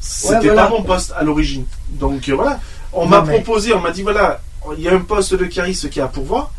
C'était 0.00 0.34
Ouais, 0.36 0.40
voilà. 0.46 0.64
pas 0.64 0.68
mon 0.70 0.82
poste 0.82 1.12
à 1.16 1.24
l'origine. 1.24 1.64
Donc 1.88 2.28
euh, 2.28 2.34
voilà, 2.34 2.60
on 2.92 3.06
m'a 3.06 3.22
mais- 3.22 3.34
proposé, 3.34 3.72
on 3.74 3.80
m'a 3.80 3.90
dit 3.90 4.02
voilà, 4.02 4.40
il 4.76 4.82
y 4.82 4.88
a 4.88 4.94
un 4.94 5.00
poste 5.00 5.34
de 5.34 5.44
cariste 5.46 5.90
qui 5.90 5.98
est 5.98 6.02
à 6.02 6.06
pourvoir. 6.08 6.52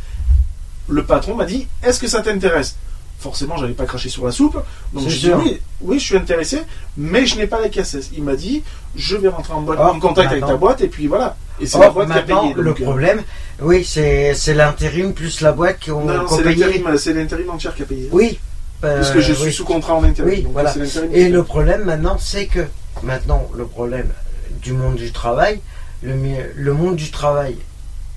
Le 0.89 1.03
patron 1.05 1.35
m'a 1.35 1.45
dit 1.45 1.67
est-ce 1.83 1.99
que 1.99 2.07
ça 2.07 2.21
t'intéresse? 2.21 2.75
Forcément, 3.19 3.57
j'allais 3.57 3.73
pas 3.73 3.85
cracher 3.85 4.07
sur 4.07 4.25
la 4.25 4.31
soupe. 4.31 4.57
Donc 4.93 5.05
dit 5.05 5.11
sûr. 5.19 5.37
oui, 5.43 5.59
oui, 5.81 5.99
je 5.99 6.05
suis 6.05 6.15
intéressé, 6.17 6.61
mais 6.95 7.25
je 7.25 7.37
n'ai 7.37 7.47
pas 7.47 7.59
la 7.59 7.67
casseuse. 7.67 8.09
Il 8.15 8.23
m'a 8.23 8.35
dit 8.35 8.63
je 8.95 9.17
vais 9.17 9.27
rentrer 9.27 9.53
en, 9.53 9.61
boîte- 9.61 9.79
Or, 9.79 9.93
en 9.95 9.99
contact 9.99 10.31
avec 10.31 10.45
ta 10.45 10.55
boîte 10.55 10.79
et 10.81 10.87
puis 10.87 11.07
voilà. 11.07 11.35
Et 11.59 11.65
c'est 11.65 11.79
la 11.79 11.89
boîte 11.89 12.07
qui 12.07 12.13
a 12.13 12.15
maintenant, 12.21 12.43
payé. 12.43 12.53
le 12.55 12.63
donc, 12.63 12.79
euh, 12.79 12.83
problème, 12.85 13.21
oui, 13.61 13.83
c'est 13.83 14.33
c'est 14.33 14.53
l'intérim 14.53 15.13
plus 15.13 15.41
la 15.41 15.51
boîte 15.51 15.79
qui 15.79 15.91
ont, 15.91 16.05
non, 16.05 16.25
qui 16.25 16.33
ont 16.33 16.37
c'est 16.37 16.43
payé. 16.43 16.55
l'intérim, 16.63 16.97
c'est 16.97 17.13
l'intérim 17.13 17.49
entière 17.49 17.75
qui 17.75 17.81
a 17.81 17.85
payé. 17.85 18.07
Oui. 18.13 18.39
euh, 18.85 18.95
Parce 18.95 19.11
que 19.11 19.19
je 19.19 19.33
suis 19.33 19.47
oui. 19.47 19.53
sous 19.53 19.65
contrat 19.65 19.95
en 19.95 20.03
intérim. 20.05 20.29
Oui, 20.31 20.41
donc 20.43 20.53
voilà. 20.53 20.73
Et 21.11 21.27
le 21.27 21.43
problème 21.43 21.83
maintenant, 21.83 22.17
c'est 22.17 22.45
que 22.45 22.61
maintenant, 23.03 23.49
le 23.53 23.65
problème 23.65 24.07
du 24.61 24.71
monde 24.71 24.95
du 24.95 25.11
travail, 25.11 25.59
le, 26.01 26.13
le 26.55 26.73
monde 26.73 26.95
du 26.95 27.11
travail, 27.11 27.57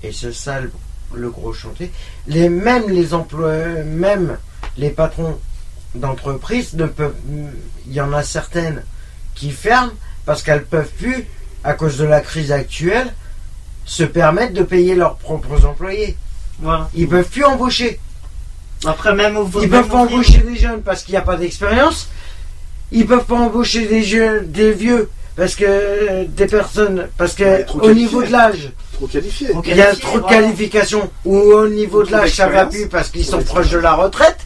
et 0.01 0.13
c'est 0.13 0.33
ça 0.33 0.61
le, 0.61 0.71
le 1.13 1.29
gros 1.29 1.51
chantier, 1.51 1.91
les, 2.27 2.47
même 2.47 2.89
les 2.89 3.13
employeurs, 3.13 3.83
même 3.85 4.37
les 4.77 4.89
patrons 4.89 5.37
d'entreprise 5.95 6.73
ne 6.73 6.85
peuvent. 6.85 7.15
Il 7.87 7.93
y 7.93 8.01
en 8.01 8.13
a 8.13 8.23
certaines 8.23 8.83
qui 9.35 9.51
ferment 9.51 9.91
parce 10.25 10.41
qu'elles 10.41 10.65
peuvent 10.65 10.91
plus, 10.97 11.25
à 11.63 11.73
cause 11.73 11.97
de 11.97 12.05
la 12.05 12.21
crise 12.21 12.51
actuelle, 12.51 13.13
se 13.85 14.03
permettre 14.03 14.53
de 14.53 14.63
payer 14.63 14.95
leurs 14.95 15.15
propres 15.17 15.65
employés. 15.65 16.15
Voilà. 16.59 16.89
Ils 16.95 17.07
peuvent 17.07 17.27
plus 17.27 17.43
embaucher. 17.43 17.99
Après, 18.85 19.13
même 19.13 19.37
au 19.37 19.49
Ils 19.61 19.69
peuvent 19.69 19.87
pas 19.87 19.97
embaucher 19.97 20.39
des 20.39 20.55
jeunes 20.55 20.81
parce 20.81 21.03
qu'il 21.03 21.13
n'y 21.13 21.17
a 21.17 21.21
pas 21.21 21.35
d'expérience. 21.37 22.09
Ils 22.91 23.05
peuvent 23.05 23.25
pas 23.25 23.35
embaucher 23.35 23.87
des 23.87 24.03
jeunes, 24.03 24.51
des 24.51 24.71
vieux 24.73 25.09
parce 25.35 25.55
que 25.55 25.65
euh, 25.65 26.25
des 26.27 26.45
personnes, 26.45 27.07
parce 27.17 27.33
que 27.33 27.43
Ouais, 27.43 27.63
trop 27.65 27.79
au 27.79 27.81
qualifiés. 27.81 28.03
niveau 28.05 28.23
de 28.23 28.31
l'âge, 28.31 28.71
Trop 28.93 29.07
qualifié. 29.07 29.49
Trop 29.49 29.63
il 29.65 29.75
y 29.75 29.81
a 29.81 29.95
trop 29.95 30.19
de 30.19 30.27
qualifications. 30.27 31.09
Ou 31.25 31.35
au 31.37 31.67
niveau 31.67 32.03
de 32.03 32.11
l'âge, 32.11 32.33
ça 32.35 32.47
va 32.47 32.65
plus 32.67 32.87
parce 32.87 33.09
qu'ils 33.09 33.25
sont 33.25 33.41
proches 33.41 33.71
de 33.71 33.79
la 33.79 33.93
retraite 33.93 34.45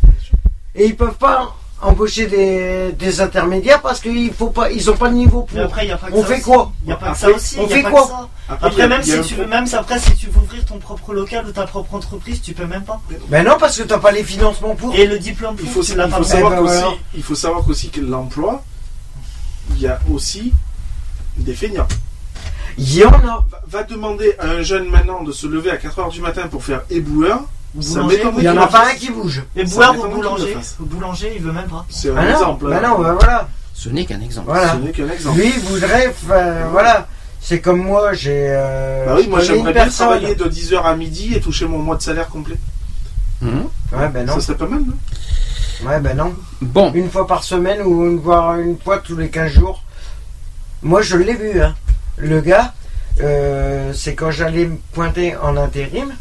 et 0.77 0.85
ils 0.85 0.95
peuvent 0.95 1.15
pas 1.17 1.55
embaucher 1.81 2.25
des, 2.27 2.91
des 2.93 3.21
intermédiaires 3.21 3.81
parce 3.81 3.99
qu'ils 3.99 4.33
faut 4.33 4.49
pas, 4.49 4.71
ils 4.71 4.89
ont 4.89 4.95
pas 4.97 5.09
le 5.09 5.15
niveau 5.15 5.41
pour. 5.43 5.55
Mais 5.57 5.63
après, 5.63 5.83
il 5.83 5.87
n'y 5.87 5.91
a 5.93 5.97
pas 5.97 6.07
que 6.09 6.13
On 6.15 6.21
ça 6.21 6.27
fait 6.27 6.33
aussi. 6.35 6.43
quoi? 6.43 6.71
Il 6.83 6.87
n'y 6.87 6.91
a 6.93 6.95
pas 6.95 7.11
que 7.11 7.17
ça 7.17 7.29
aussi. 7.29 7.55
on 7.59 7.63
il 7.65 7.69
y 7.69 7.73
a 7.73 7.75
fait 7.75 7.83
pas 7.83 7.91
quoi? 7.91 8.29
il 8.49 8.53
y 8.53 8.65
Après, 8.65 8.87
même 8.87 9.01
il 9.03 9.07
y 9.07 9.11
si 9.11 9.21
tu 9.29 9.35
veux, 9.35 9.45
même 9.45 9.67
si 9.67 9.75
après, 9.75 9.99
si 9.99 10.15
tu 10.15 10.27
veux 10.27 10.39
ouvrir 10.41 10.65
ton 10.65 10.79
propre 10.79 11.13
local 11.13 11.45
ou 11.47 11.51
ta 11.51 11.67
propre 11.67 11.93
entreprise, 11.93 12.41
tu 12.41 12.53
peux 12.53 12.65
même 12.65 12.83
pas. 12.83 12.99
Ben 13.29 13.45
non, 13.45 13.57
parce 13.59 13.77
que 13.77 13.83
t'as 13.83 13.99
pas 13.99 14.11
les 14.11 14.23
financements 14.23 14.75
pour. 14.75 14.95
Et 14.95 15.05
le 15.05 15.19
diplôme, 15.19 15.55
Il 15.59 15.65
pour, 15.65 15.73
faut, 15.73 15.83
tu 15.83 15.91
il 15.91 15.97
l'as 15.97 16.07
faut 16.09 16.17
pas. 16.17 16.23
savoir 16.23 16.53
Eh 16.53 16.55
ben 16.55 16.61
qu'aussi, 16.63 16.79
voilà. 16.81 16.95
il 17.15 17.23
faut 17.23 17.35
savoir 17.35 17.63
qu'aussi 17.63 17.89
que 17.89 18.01
l'emploi, 18.01 18.63
il 19.75 19.81
y 19.81 19.87
a 19.87 19.99
aussi 20.11 20.53
des 21.37 21.53
feignants. 21.53 21.87
Il 22.79 22.95
y 22.95 23.05
en 23.05 23.09
a. 23.11 23.45
Va, 23.49 23.61
va 23.67 23.83
demander 23.83 24.35
à 24.39 24.47
un 24.47 24.61
jeune 24.63 24.89
maintenant 24.89 25.23
de 25.23 25.31
se 25.31 25.45
lever 25.47 25.69
à 25.69 25.77
4h 25.77 26.11
du 26.11 26.21
matin 26.21 26.47
pour 26.47 26.63
faire 26.63 26.81
éboueur. 26.89 27.41
Boulanger. 27.77 28.23
Il 28.37 28.43
y 28.43 28.49
en 28.49 28.57
a 28.57 28.67
pas 28.67 28.87
un 28.87 28.95
qui 28.95 29.11
bouge. 29.11 29.43
Et 29.55 29.63
qu'il 29.63 29.73
le 29.79 30.09
boulanger. 30.09 30.57
Au 30.81 30.85
boulanger, 30.85 31.33
il 31.35 31.41
veut 31.43 31.51
même 31.51 31.67
pas. 31.67 31.85
C'est 31.89 32.09
un 32.09 32.15
Ah 32.17 32.23
non, 32.25 32.29
exemple. 32.31 32.69
ben 32.69 32.77
hein. 32.83 32.89
non, 32.89 32.99
ben 33.01 33.13
voilà. 33.13 33.47
Ce 33.73 33.89
n'est 33.89 34.05
qu'un 34.05 34.19
exemple. 34.21 34.47
Voilà. 34.49 34.73
Ce 34.73 34.77
n'est 34.77 34.91
qu'un 34.91 35.09
exemple. 35.09 35.37
Lui 35.39 35.47
il 35.55 35.59
voudrait, 35.61 36.13
voilà. 36.71 37.07
C'est 37.39 37.61
comme 37.61 37.81
moi, 37.83 38.13
j'ai. 38.13 38.47
euh, 38.49 39.05
Bah 39.05 39.13
oui, 39.17 39.23
je 39.25 39.29
moi 39.29 39.39
j'aimerais 39.41 39.71
bien 39.73 39.83
personne. 39.83 40.07
travailler 40.07 40.35
de 40.35 40.45
10h 40.45 40.81
à 40.83 40.95
midi 40.95 41.33
et 41.35 41.39
toucher 41.39 41.65
mon 41.65 41.77
mois 41.79 41.95
de 41.95 42.01
salaire 42.01 42.27
complet. 42.27 42.57
Ouais, 43.41 44.09
ben 44.11 44.25
non. 44.25 44.33
Ça 44.33 44.41
serait 44.41 44.57
pas 44.57 44.65
mal, 44.67 44.81
non? 44.81 45.87
Ouais, 45.87 45.99
ben 45.99 46.17
non. 46.17 46.33
Bon. 46.61 46.91
Une 46.93 47.09
fois 47.09 47.27
par 47.27 47.43
semaine 47.43 47.81
ou 47.83 48.05
une 48.07 48.21
fois, 48.21 48.57
une 48.59 48.77
fois 48.79 48.97
tous 48.97 49.15
les 49.15 49.29
15 49.29 49.51
jours. 49.51 49.83
Moi, 50.81 51.01
je 51.03 51.15
l'ai 51.17 51.35
vu, 51.35 51.61
hein. 51.61 51.75
Le 52.17 52.41
gars, 52.41 52.73
euh, 53.21 53.93
c'est 53.93 54.15
quand 54.15 54.31
j'allais 54.31 54.65
me 54.65 54.77
pointer 54.93 55.35
en 55.37 55.55
intérim 55.55 56.11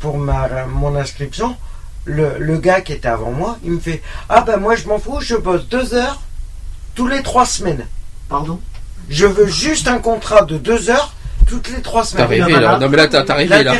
pour 0.00 0.18
ma, 0.18 0.66
mon 0.66 0.94
inscription. 0.96 1.56
Le, 2.04 2.36
le 2.38 2.58
gars 2.58 2.82
qui 2.82 2.92
était 2.92 3.08
avant 3.08 3.32
moi, 3.32 3.58
il 3.64 3.72
me 3.72 3.80
fait 3.80 4.00
Ah 4.28 4.42
ben 4.42 4.58
moi, 4.58 4.76
je 4.76 4.86
m'en 4.86 4.98
fous, 4.98 5.20
je 5.20 5.34
bosse 5.34 5.66
deux 5.68 5.94
heures 5.94 6.20
tous 6.94 7.08
les 7.08 7.22
trois 7.22 7.46
semaines. 7.46 7.86
Pardon? 8.28 8.60
Je 9.08 9.26
veux 9.26 9.46
juste 9.46 9.88
un 9.88 9.98
contrat 9.98 10.42
de 10.42 10.56
deux 10.56 10.90
heures 10.90 11.14
toutes 11.46 11.68
les 11.70 11.80
trois 11.82 12.04
semaines. 12.04 12.24
T'as 12.26 12.30
rêvé, 12.30 12.60
là. 12.60 12.78
Non, 12.78 12.88
mais 12.88 12.96
là, 12.96 13.06
t'as- 13.08 13.22
t'as 13.22 13.34
rêvé, 13.34 13.62
là. 13.62 13.74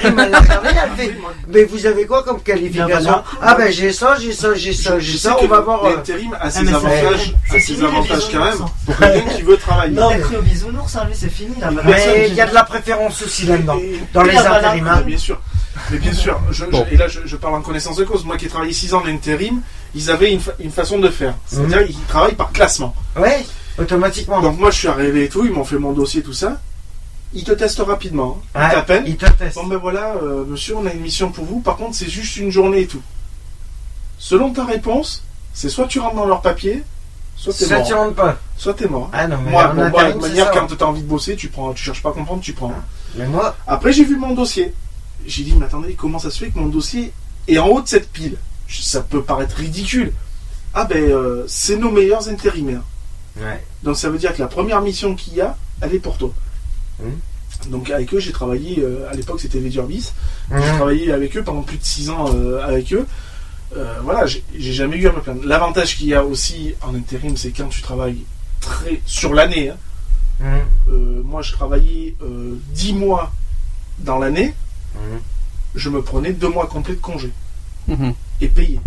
Mais 1.49 1.65
vous 1.65 1.87
avez 1.87 2.07
quoi 2.07 2.23
comme 2.23 2.41
qualification 2.41 3.23
Ah 3.43 3.55
ben 3.55 3.71
j'ai 3.73 3.93
ça, 3.93 4.17
j'ai 4.21 4.33
ça, 4.33 4.55
j'ai 4.55 4.73
ça, 4.73 4.99
j'ai 4.99 5.19
ça, 5.19 5.37
on 5.41 5.47
va 5.47 5.61
voir. 5.61 5.85
euh, 5.85 5.97
L'intérim 5.97 6.33
a 6.35 6.39
Ah, 6.43 6.51
ses 6.51 6.63
mais 6.63 6.71
c'est- 6.71 6.77
avantages, 6.77 7.35
c'est 7.51 7.57
a 7.57 7.61
ses 7.61 7.85
avantages 7.85 8.23
quand 8.33 8.45
même 8.45 8.59
pour 8.87 8.97
quelqu'un 8.97 9.31
qui 9.35 9.43
veut 9.43 9.57
travailler. 9.57 9.93
Il 9.95 10.01
a 10.01 10.19
cru 10.19 10.37
au 10.37 10.43
bisounours, 10.43 10.97
lui, 11.07 11.15
c'est 11.15 11.31
fini. 11.31 11.55
Là, 11.61 11.71
Mais 11.85 12.27
il 12.29 12.35
y 12.35 12.41
a 12.41 12.47
de 12.47 12.55
la 12.55 12.65
préférence 12.65 13.23
aussi 13.23 13.47
là-dedans. 13.47 13.79
Dans 14.13 14.23
les 14.23 14.37
hein. 14.37 15.03
Bien 15.07 15.19
sûr. 15.19 15.41
Mais 15.91 15.99
bien 15.99 16.13
sûr, 16.15 16.41
je- 16.51 16.65
et 16.91 16.97
là 16.97 17.07
je, 17.07 17.21
je 17.27 17.37
parle 17.37 17.55
en 17.55 17.61
connaissance 17.61 17.97
de 17.97 18.05
cause. 18.05 18.25
Moi 18.25 18.39
qui 18.39 18.47
ai 18.47 18.49
travaillé 18.49 18.73
6 18.73 18.95
ans 18.95 19.03
d'intérim, 19.03 19.61
ils 19.95 20.11
avaient 20.11 20.33
une, 20.33 20.41
fa- 20.41 20.55
une 20.59 20.71
façon 20.71 20.99
de 20.99 21.09
faire. 21.11 21.35
C'est-à-dire 21.47 21.81
Mhm. 21.83 21.87
ils 21.91 22.05
travaillent 22.09 22.35
par 22.35 22.51
classement. 22.51 22.95
Ouais, 23.15 23.45
automatiquement. 23.79 24.41
Donc 24.41 24.59
moi 24.59 24.71
je 24.71 24.79
suis 24.79 24.89
arrivé 24.89 25.25
et 25.25 25.29
tout, 25.29 25.45
ils 25.45 25.53
m'ont 25.53 25.65
fait 25.65 25.77
mon 25.79 25.93
dossier, 25.93 26.23
tout 26.23 26.33
ça. 26.33 26.59
Ils 27.37 27.45
te 27.45 27.53
testent 27.53 27.81
rapidement. 27.81 28.41
Ils 28.55 28.61
Ouais, 28.61 28.71
t'appellent. 28.71 29.05
ils 29.07 29.17
te 29.17 29.27
testent. 29.31 29.57
Bon 29.57 29.67
ben 29.67 29.77
voilà, 29.77 30.15
euh, 30.23 30.45
monsieur, 30.47 30.77
on 30.77 30.87
a 30.87 30.93
une 30.93 31.01
mission 31.01 31.31
pour 31.31 31.45
vous. 31.45 31.61
Par 31.61 31.77
contre, 31.77 31.95
c'est 31.95 32.09
juste 32.09 32.37
une 32.39 32.51
journée 32.51 32.81
et 32.83 32.87
tout. 32.87 33.03
Selon 34.19 34.53
ta 34.53 34.65
réponse, 34.65 35.23
c'est 35.53 35.69
soit 35.69 35.87
tu 35.87 36.01
rentres 36.01 36.17
dans 36.17 36.27
leur 36.27 36.41
papier, 36.41 36.83
soit 37.37 37.53
t'es 37.53 37.67
mort. 37.69 37.87
tu 37.87 37.95
rentres 37.95 38.15
pas. 38.15 38.39
Soit 38.57 38.75
t'es 38.75 38.89
mort. 38.89 39.11
Ah 39.13 39.29
non, 39.29 39.39
mais 39.45 39.51
moi, 39.51 39.69
bon, 39.69 39.89
moi, 39.91 40.13
de 40.13 40.19
manière, 40.19 40.47
ça. 40.47 40.53
quand 40.53 40.75
t'as 40.77 40.85
envie 40.87 41.03
de 41.03 41.07
bosser, 41.09 41.37
tu 41.37 41.49
prends, 41.49 41.73
tu 41.75 41.85
cherches 41.85 42.03
pas 42.03 42.11
à 42.11 42.13
comprendre, 42.13 42.41
tu 42.41 42.53
prends. 42.55 42.73
Mais 43.17 43.27
moi, 43.27 43.55
Après, 43.67 43.93
j'ai 43.93 44.05
vu 44.05 44.17
mon 44.17 44.33
dossier. 44.35 44.73
J'ai 45.27 45.43
dit, 45.43 45.55
mais 45.59 45.67
attendez, 45.67 45.95
comment 45.95 46.19
ça 46.19 46.31
se 46.31 46.39
fait 46.39 46.51
que 46.51 46.59
mon 46.59 46.67
dossier 46.69 47.13
est 47.49 47.59
en 47.59 47.67
haut 47.69 47.83
de 47.83 47.89
cette 47.89 48.11
pile? 48.11 48.37
Ça 48.69 49.01
peut 49.03 49.23
paraître 49.23 49.57
ridicule. 49.57 50.13
Ah 50.73 50.85
ben, 50.85 51.03
euh, 51.03 51.45
c'est 51.47 51.77
nos 51.77 51.91
meilleurs 51.91 52.29
intérimaires. 52.29 52.83
ouais. 53.39 53.65
Donc 53.83 53.97
ça 53.97 54.09
veut 54.11 54.19
dire 54.19 54.35
que 54.35 54.41
la 54.41 54.49
première 54.49 54.81
mission 54.81 55.15
qu'il 55.15 55.35
y 55.35 55.41
a, 55.41 55.57
elle 55.81 55.95
est 55.95 55.99
pour 55.99 56.17
toi. 56.19 56.31
Mhm. 57.01 57.71
Donc 57.71 57.91
avec 57.91 58.13
eux, 58.15 58.21
j'ai 58.21 58.33
travaillé, 58.33 58.81
euh, 58.81 59.09
à 59.11 59.15
l'époque 59.15 59.41
c'était 59.41 59.61
les 59.61 59.71
Durbis, 59.71 60.13
j'ai 60.51 60.57
travaillé 60.77 61.13
avec 61.13 61.37
eux 61.37 61.43
pendant 61.43 61.63
plus 61.63 61.79
de 61.79 61.85
6 61.85 62.11
ans 62.11 62.27
euh, 62.35 62.61
avec 62.63 62.93
eux. 62.93 63.07
Euh, 63.77 63.95
voilà, 64.03 64.25
j'ai 64.27 64.73
jamais 64.73 64.97
eu 64.97 65.09
à 65.09 65.13
me 65.13 65.21
plaindre. 65.21 65.43
L'avantage 65.45 65.97
qu'il 65.97 66.07
y 66.09 66.15
a 66.15 66.25
aussi 66.25 66.75
en 66.83 66.95
intérim, 66.95 67.37
c'est 67.37 67.51
quand 67.51 67.69
tu 67.69 67.83
travailles 67.83 68.23
très 68.61 69.01
sur 69.07 69.35
l'année. 69.35 69.71
hein. 69.71 69.77
Moi, 71.25 71.43
je 71.43 71.53
travaillais 71.53 72.15
euh, 72.23 72.55
10 72.75 72.93
mois 72.95 73.33
dans 73.99 74.19
l'année, 74.19 74.55
je 75.75 75.89
me 75.91 76.03
prenais 76.03 76.33
2 76.33 76.49
mois 76.49 76.67
complets 76.67 76.95
de 76.95 77.01
congé 77.01 77.31
Mhm. 77.89 78.13
et 78.41 78.49
payé. 78.49 78.81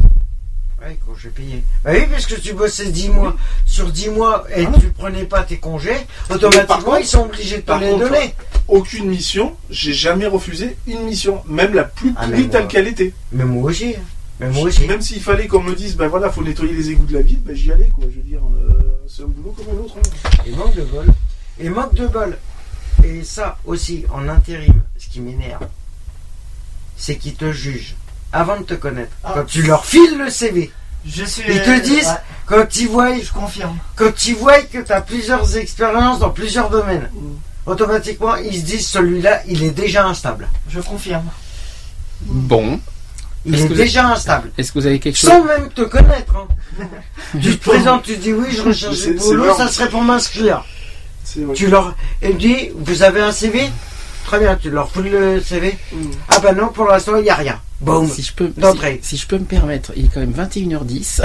Quand 1.06 1.14
j'ai 1.22 1.30
payé. 1.30 1.64
Bah 1.84 1.92
oui, 1.94 2.06
parce 2.10 2.26
que 2.26 2.36
tu 2.36 2.54
bossais 2.54 2.90
10 2.92 3.10
mois. 3.10 3.36
Sur 3.66 3.92
10 3.92 4.10
mois 4.10 4.46
et 4.56 4.66
Ah. 4.66 4.72
tu 4.80 4.88
prenais 4.92 5.24
pas 5.26 5.44
tes 5.44 5.58
congés, 5.58 5.96
automatiquement 6.30 6.76
contre- 6.78 7.00
ils 7.02 7.06
sont 7.06 7.26
obligés 7.26 7.58
de 7.58 7.62
te 7.62 7.72
les 7.74 7.90
contre, 7.92 8.10
donner. 8.10 8.34
Aucune 8.68 9.08
mission, 9.10 9.56
j'ai 9.70 9.94
jamais 9.94 10.26
refusé 10.28 10.78
une 10.88 11.04
mission, 11.04 11.44
même 11.48 11.74
la 11.74 11.84
plus 11.84 12.14
Ah, 12.18 12.26
pourrie 12.28 12.50
telle 12.50 12.68
qu'elle 12.68 12.88
était. 12.88 13.14
Mais 13.32 13.44
moi 13.46 13.70
aussi. 13.72 13.96
hein. 13.98 14.02
Mais 14.40 14.50
moi 14.50 14.64
aussi. 14.64 14.88
Même 14.88 15.02
s'il 15.02 15.22
fallait 15.22 15.48
qu'on 15.48 15.62
me 15.62 15.76
dise, 15.76 15.96
ben 15.98 16.08
voilà, 16.08 16.30
faut 16.30 16.44
nettoyer 16.44 16.74
les 16.74 16.90
égouts 16.92 17.06
de 17.06 17.14
la 17.14 17.22
ville, 17.22 17.42
ben 17.42 17.56
j'y 17.56 17.72
allais, 17.72 17.90
quoi. 17.90 18.06
Je 18.10 18.16
veux 18.18 18.24
dire, 18.24 18.40
euh, 18.42 18.80
c'est 19.08 19.24
un 19.24 19.28
boulot 19.28 19.52
comme 19.58 19.76
un 19.78 19.82
autre. 19.84 19.96
hein. 19.98 20.44
Et 20.46 20.52
manque 20.52 20.76
de 20.76 20.84
bol. 20.84 21.06
Et 21.60 21.70
manque 21.70 21.94
de 21.94 22.08
bol. 22.08 22.38
Et 23.04 23.24
ça 23.24 23.58
aussi, 23.66 24.06
en 24.14 24.28
intérim, 24.30 24.82
ce 24.98 25.08
qui 25.10 25.20
m'énerve, 25.20 25.68
c'est 26.96 27.16
qu'ils 27.18 27.36
te 27.36 27.52
jugent 27.52 27.96
avant 28.32 28.58
de 28.60 28.64
te 28.64 28.74
connaître. 28.76 29.12
Ah. 29.24 29.32
Quand 29.36 29.46
tu 29.46 29.62
leur 29.64 29.86
files 29.86 30.18
le 30.18 30.30
CV, 30.30 30.72
Je 31.06 31.24
suis. 31.26 31.44
ils 31.48 31.62
te 31.62 31.80
disent, 31.82 32.08
Ouais, 32.08 32.14
quand 32.46 32.76
ils 32.78 32.88
voient, 32.88 33.20
je 33.20 33.32
confirme. 33.32 33.78
quand 33.96 34.26
ils 34.26 34.36
voient 34.36 34.62
que 34.62 34.80
tu 34.80 34.92
as 34.92 35.02
plusieurs 35.02 35.58
expériences 35.58 36.20
dans 36.20 36.30
plusieurs 36.32 36.70
domaines, 36.70 37.10
automatiquement, 37.66 38.36
ils 38.36 38.56
se 38.60 38.66
disent, 38.66 38.88
celui-là, 38.88 39.42
il 39.48 39.64
est 39.64 39.72
déjà 39.72 40.06
instable. 40.08 40.48
Je 40.70 40.80
confirme. 40.80 41.26
Bon. 42.22 42.80
Il 43.46 43.56
est 43.58 43.70
déjà 43.70 44.08
instable. 44.10 44.52
Est-ce 44.58 44.72
que 44.74 44.80
vous 44.80 44.86
avez 44.86 45.00
quelque 45.00 45.16
chose 45.18 45.30
Sans 45.30 45.44
même 45.46 45.70
te 45.70 45.82
connaître. 45.84 46.36
hein. 46.36 46.48
tu 47.42 47.58
te 47.58 47.70
présentes, 47.70 48.04
tu 48.04 48.18
dis 48.18 48.34
oui, 48.34 48.48
je 48.52 48.62
recherche 48.64 49.00
du 49.02 49.14
boulot, 49.14 49.56
ça 49.56 49.68
serait 49.70 49.90
pour 49.90 50.02
m'inscrire. 50.02 50.66
Tu 51.56 51.68
leur 51.68 51.96
et 52.22 52.34
dis, 52.34 52.70
vous 52.76 53.02
avez 53.04 53.22
un 53.22 53.32
CV 53.32 53.70
Très 54.26 54.40
bien, 54.40 54.56
tu 54.62 54.70
leur 54.70 54.90
fous 54.92 55.02
le 55.02 55.42
CV. 55.42 55.78
Mm. 55.92 55.98
Ah 56.30 56.40
bah 56.40 56.54
non, 56.54 56.68
pour 56.68 56.86
l'instant, 56.88 57.18
il 57.18 57.24
n'y 57.24 57.30
a 57.30 57.36
rien. 57.36 57.60
Boum. 57.82 58.08
si 58.10 58.22
je, 58.22 58.34
peux, 58.34 58.50
D'entrée. 58.58 59.00
si, 59.02 59.16
si 59.16 59.22
je 59.24 59.28
peux 59.28 59.38
me 59.38 59.46
permettre, 59.46 59.94
il 59.96 60.06
est 60.06 60.10
quand 60.14 60.20
même 60.20 60.34
21h10. 60.34 61.22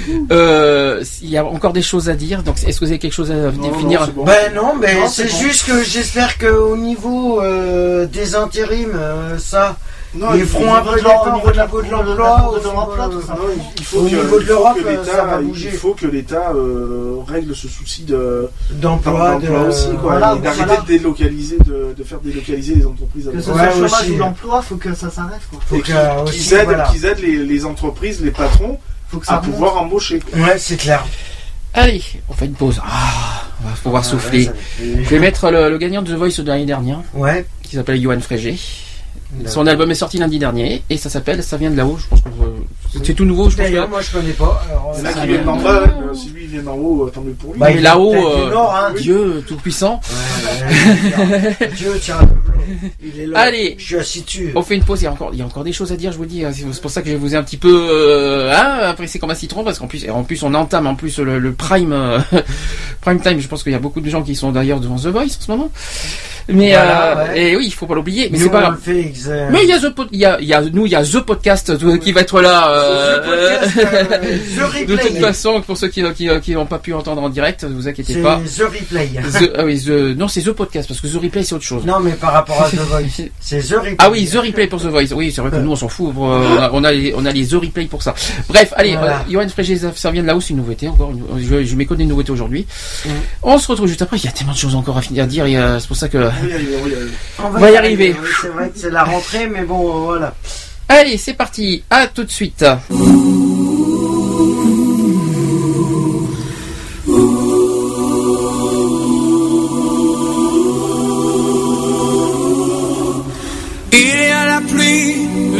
euh, 0.32 1.04
il 1.22 1.28
y 1.28 1.36
a 1.36 1.44
encore 1.44 1.74
des 1.74 1.82
choses 1.82 2.08
à 2.08 2.14
dire. 2.14 2.42
Donc, 2.42 2.56
est-ce 2.66 2.80
que 2.80 2.84
vous 2.86 2.90
avez 2.90 2.98
quelque 2.98 3.12
chose 3.12 3.30
à 3.30 3.34
Non, 3.34 3.50
définir 3.70 4.00
non, 4.00 4.06
c'est 4.06 4.12
bon. 4.14 4.24
Ben 4.24 4.54
non, 4.54 4.74
mais 4.80 4.96
c'est 5.08 5.28
c'est 5.28 5.32
bon. 5.32 5.38
juste 5.48 5.66
que 5.66 5.84
j'espère 5.84 6.38
qu'au 6.38 6.76
niveau 6.76 7.42
euh, 7.42 8.06
des 8.06 8.34
intérims, 8.34 8.94
euh, 8.96 9.38
ça, 9.38 9.76
Non, 10.14 10.28
ils 10.34 10.40
il 10.40 10.46
feront 10.46 10.64
faut- 10.68 10.74
un 10.74 10.80
peu 10.80 10.88
au 10.90 10.94
niveau 10.94 11.50
de 11.52 11.56
l'emploi, 11.58 11.82
de 11.82 11.88
au 11.88 12.72
l'emploi, 12.72 13.06
niveau- 13.08 13.20
tout 13.20 13.26
ça. 13.26 13.34
Non, 13.34 13.40
il 13.76 13.84
faut 13.84 13.98
Au 13.98 14.04
que, 14.04 14.08
niveau 14.08 14.36
de 14.38 14.42
il 14.42 14.46
l'Europe, 14.48 14.78
ça 15.04 15.24
va 15.24 15.40
il- 15.40 15.46
bouger. 15.48 15.68
il 15.72 15.78
faut 15.78 15.92
que 15.94 16.06
l'État 16.06 16.52
euh, 16.54 17.16
règle 17.26 17.54
ce 17.54 17.68
souci 17.68 18.04
de 18.04 18.48
d'emploi, 18.70 19.36
de... 19.36 19.46
d'emploi 19.46 19.60
aussi, 19.68 19.88
quoi, 19.90 19.98
Voilà, 20.18 20.34
et 20.34 20.38
d'arrêter 20.40 20.64
voilà. 20.64 20.80
de 20.82 20.86
délocaliser, 20.86 21.58
de, 21.58 21.94
de 21.96 22.04
faire 22.04 22.20
délocaliser 22.20 22.74
les 22.76 22.86
entreprises. 22.86 23.30
Que 23.32 23.38
ce 23.40 23.44
soit 23.52 23.54
Ouais, 23.54 23.66
le 23.66 23.72
chômage 23.72 23.92
aussi. 23.92 24.10
ou 24.12 24.16
l'emploi, 24.18 24.62
faut 24.62 24.76
que 24.76 24.94
ça 24.94 25.10
s'arrête. 25.10 25.40
quoi. 25.50 25.60
Faut 25.66 25.78
qu'ils 25.78 26.54
aident, 26.54 26.64
voilà. 26.64 26.84
qu'ils 26.84 27.04
aident 27.04 27.20
les, 27.20 27.36
les 27.44 27.64
entreprises, 27.66 28.20
les 28.22 28.30
patrons 28.30 28.78
Faut 29.08 29.18
que 29.18 29.26
ça 29.26 29.34
à 29.34 29.38
pouvoir 29.38 29.76
embaucher. 29.76 30.20
Ouais, 30.34 30.56
c'est 30.58 30.76
clair. 30.76 31.04
Allez, 31.74 32.02
on 32.30 32.32
fait 32.32 32.46
une 32.46 32.54
pause. 32.54 32.80
Ah, 32.82 33.44
on 33.62 33.68
va 33.68 33.74
pouvoir 33.82 34.02
Ah, 34.04 34.08
souffler. 34.08 34.46
ouais, 34.48 34.54
Je 35.02 35.08
vais 35.10 35.18
mettre 35.18 35.50
le, 35.50 35.68
le 35.68 35.76
gagnant 35.78 36.00
de 36.02 36.12
The 36.12 36.16
Voice 36.16 36.40
de 36.42 36.48
l'année 36.48 36.64
dernière, 36.66 37.00
Ouais. 37.14 37.46
qui 37.62 37.76
s'appelle 37.76 38.00
Johan 38.00 38.20
Frégé. 38.20 38.58
Son 39.46 39.66
album 39.66 39.90
est 39.90 39.94
sorti 39.94 40.18
lundi 40.18 40.38
dernier 40.38 40.82
et 40.88 40.96
ça 40.96 41.10
s'appelle 41.10 41.42
Ça 41.42 41.56
vient 41.58 41.70
de 41.70 41.76
là-haut. 41.76 41.98
Je 42.00 42.06
pense 42.08 42.22
que 42.22 42.28
vous- 42.30 42.64
c'est 43.04 43.12
tout 43.14 43.24
nouveau. 43.26 43.50
Je 43.50 43.56
pense 43.56 43.66
que 43.68 43.86
moi 43.86 44.00
je 44.00 44.10
connais 44.10 44.32
pas. 44.32 44.62
alors, 44.70 44.94
Il 44.96 45.00
y 45.00 45.02
en 45.02 45.04
euh, 45.04 45.08
a 45.08 45.12
ça 45.12 45.20
qui 45.20 45.26
vient 45.26 45.34
viennent 45.36 45.44
d'en 45.46 45.56
de- 45.56 45.62
bas, 45.62 45.84
si 46.14 46.30
lui 46.30 46.44
il 46.44 46.48
vient 46.48 46.62
d'en 46.62 46.74
haut, 46.76 47.06
euh, 47.06 47.10
tant 47.10 47.20
mieux 47.20 47.32
pour 47.32 47.52
lui. 47.52 47.60
Bah, 47.60 47.66
mais 47.68 47.74
il 47.76 47.82
là-haut, 47.82 48.14
euh, 48.14 48.50
Nord, 48.50 48.74
hein. 48.74 48.94
Dieu 48.98 49.44
tout 49.46 49.56
puissant. 49.56 50.00
ouais, 50.10 51.26
ouais, 51.60 51.68
Dieu, 51.76 51.92
tiens, 52.00 52.16
le 52.20 52.26
bleu. 52.26 52.57
Il 53.02 53.20
est 53.20 53.26
là. 53.26 53.38
Allez. 53.40 53.76
Je. 53.78 53.98
On 54.54 54.62
fait 54.62 54.74
une 54.76 54.82
pause. 54.84 55.00
Il 55.02 55.04
y 55.04 55.06
a 55.06 55.12
encore, 55.12 55.30
il 55.32 55.38
y 55.38 55.42
a 55.42 55.44
encore 55.44 55.64
des 55.64 55.72
choses 55.72 55.92
à 55.92 55.96
dire. 55.96 56.12
Je 56.12 56.16
vous 56.16 56.22
le 56.24 56.28
dis. 56.28 56.44
hein. 56.44 56.50
C'est 56.52 56.80
pour 56.82 56.90
ça 56.90 57.02
que 57.02 57.10
je 57.10 57.16
vous 57.16 57.34
ai 57.34 57.36
un 57.38 57.42
petit 57.42 57.56
peu 57.56 57.88
euh, 57.90 58.52
hein, 58.52 58.80
apprécié 58.88 59.18
comme 59.20 59.30
un 59.30 59.34
citron 59.34 59.64
parce 59.64 59.78
qu'en 59.78 59.86
plus, 59.86 60.08
en 60.10 60.24
plus, 60.24 60.42
on 60.42 60.54
entame 60.54 60.86
en 60.86 60.94
plus 60.94 61.18
le, 61.18 61.38
le 61.38 61.52
prime 61.52 61.92
euh, 61.92 62.18
prime 63.00 63.20
time. 63.20 63.40
Je 63.40 63.48
pense 63.48 63.62
qu'il 63.62 63.72
y 63.72 63.76
a 63.76 63.78
beaucoup 63.80 64.00
de 64.00 64.08
gens 64.10 64.22
qui 64.22 64.34
sont 64.34 64.52
d'ailleurs 64.52 64.80
devant 64.80 64.96
The 64.96 65.06
Voice 65.06 65.22
en 65.24 65.28
ce 65.44 65.50
moment. 65.50 65.70
Mais 66.50 66.70
Voilà, 66.70 67.18
euh, 67.18 67.28
ouais. 67.34 67.50
et 67.52 67.56
oui, 67.56 67.64
il 67.66 67.72
faut 67.74 67.86
pas 67.86 67.94
l'oublier. 67.94 68.30
Mais 68.32 68.38
c'est 68.38 68.48
pas 68.48 68.60
grave. 68.60 68.78
il 68.88 69.68
y 69.68 69.72
a 69.72 69.78
The 69.78 69.90
Pod- 69.94 70.08
il 70.12 70.18
y 70.18 70.24
a, 70.24 70.40
il 70.40 70.46
y 70.48 70.54
a 70.54 70.62
nous, 70.62 70.86
il 70.86 70.92
y 70.92 70.94
a 70.94 71.04
The 71.04 71.20
Podcast 71.20 71.68
euh, 71.70 71.98
qui 71.98 72.10
va 72.12 72.22
être 72.22 72.40
là. 72.40 72.70
euh, 72.72 73.18
The 73.18 73.24
Podcast, 73.24 73.78
euh, 73.78 74.84
The 74.84 74.86
de 74.88 74.96
toute 74.96 75.18
façon, 75.18 75.60
pour 75.60 75.76
ceux 75.76 75.88
qui 75.88 76.02
qui 76.14 76.28
qui 76.40 76.52
n'ont 76.54 76.64
pas 76.64 76.78
pu 76.78 76.94
entendre 76.94 77.22
en 77.22 77.28
direct, 77.28 77.64
ne 77.64 77.74
vous 77.74 77.86
inquiétez 77.86 78.22
pas. 78.22 78.40
The 78.56 78.62
Replay. 78.62 79.08
The, 79.08 79.50
ah 79.58 79.64
oui, 79.66 79.78
The- 79.78 80.16
non, 80.16 80.26
c'est 80.28 80.40
The 80.40 80.52
Podcast 80.52 80.88
parce 80.88 81.00
que 81.02 81.06
The 81.06 81.20
Replay 81.22 81.42
c'est 81.42 81.54
autre 81.54 81.64
chose. 81.64 81.84
Non, 81.84 82.00
mais 82.00 82.12
par 82.12 82.32
rapport 82.32 82.57
à 82.64 82.70
The 82.70 82.74
Voice, 82.76 83.28
c'est 83.40 83.60
The 83.60 83.72
Replay. 83.72 83.94
Ah 83.98 84.10
oui, 84.10 84.26
The 84.30 84.34
Replay 84.36 84.66
pour 84.66 84.80
The 84.80 84.86
Voice. 84.86 85.12
Oui, 85.14 85.32
c'est 85.32 85.40
vrai 85.40 85.50
que 85.50 85.56
nous 85.56 85.70
on 85.72 85.76
s'en 85.76 85.88
fout. 85.88 86.12
on, 86.16 86.30
a, 86.58 86.70
on 86.72 86.84
a 86.84 86.92
les, 86.92 87.12
on 87.16 87.24
a 87.24 87.30
les 87.32 87.46
The 87.46 87.52
Replay 87.54 87.84
pour 87.86 88.02
ça. 88.02 88.14
Bref, 88.48 88.72
allez, 88.76 88.96
Voilà. 88.96 89.18
euh, 89.20 89.30
Johan 89.30 89.48
Frégé, 89.48 89.78
ça 89.94 90.10
vient 90.10 90.22
de 90.22 90.26
là-haut, 90.26 90.40
c'est 90.40 90.50
une 90.50 90.56
nouveauté 90.58 90.88
encore. 90.88 91.10
une- 91.10 91.24
je 91.40 91.64
je 91.64 91.74
m'écoute 91.76 91.98
des 91.98 92.04
nouveautés 92.06 92.32
aujourd'hui. 92.32 92.66
Mm. 93.04 93.08
On 93.42 93.58
se 93.58 93.68
retrouve 93.68 93.88
juste 93.88 94.02
après. 94.02 94.16
Il 94.18 94.24
y 94.24 94.28
a 94.28 94.32
tellement 94.32 94.52
de 94.52 94.58
choses 94.58 94.74
encore 94.74 94.96
à, 94.98 95.02
finir 95.02 95.24
à 95.24 95.26
dire. 95.26 95.46
et, 95.46 95.56
euh, 95.56 95.78
C'est 95.80 95.88
pour 95.88 95.96
ça 95.96 96.08
que. 96.08 96.18
Oui, 96.18 96.24
oui, 96.42 96.68
oui, 96.84 96.92
oui. 97.02 97.08
On 97.44 97.50
va 97.50 97.70
y 97.70 97.76
arriver. 97.76 98.14
Oui, 98.20 98.28
c'est 98.42 98.48
vrai 98.48 98.68
que 98.70 98.78
c'est 98.78 98.90
la 98.90 99.04
rentrée, 99.04 99.46
mais 99.46 99.62
bon, 99.64 99.88
euh, 99.88 100.04
voilà. 100.04 100.34
Allez, 100.88 101.16
c'est 101.18 101.34
parti. 101.34 101.82
À 101.90 102.06
tout 102.06 102.24
de 102.24 102.30
suite. 102.30 102.64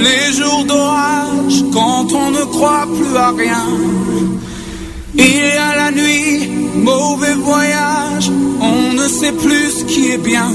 Les 0.06 0.32
jours 0.32 0.64
d'orage, 0.64 1.64
quand 1.72 2.12
on 2.12 2.30
ne 2.30 2.44
croit 2.44 2.86
plus 2.96 3.16
à 3.16 3.30
rien. 3.30 3.66
Il 5.14 5.36
y 5.36 5.56
a 5.68 5.76
la 5.76 5.90
nuit, 5.90 6.48
mauvais 6.74 7.34
voyage, 7.34 8.30
on 8.60 8.92
ne 8.94 9.08
sait 9.08 9.32
plus 9.32 9.70
ce 9.78 9.84
qui 9.84 10.12
est 10.12 10.18
bien. 10.18 10.50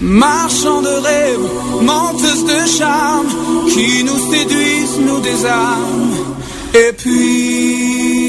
Marchand 0.00 0.82
de 0.82 0.94
rêves, 1.08 1.48
menteuse 1.82 2.44
de 2.44 2.66
charme, 2.78 3.28
qui 3.72 4.04
nous 4.04 4.32
séduisent, 4.32 4.98
nous 4.98 5.20
désarment. 5.20 6.16
Et 6.74 6.92
puis, 6.92 8.22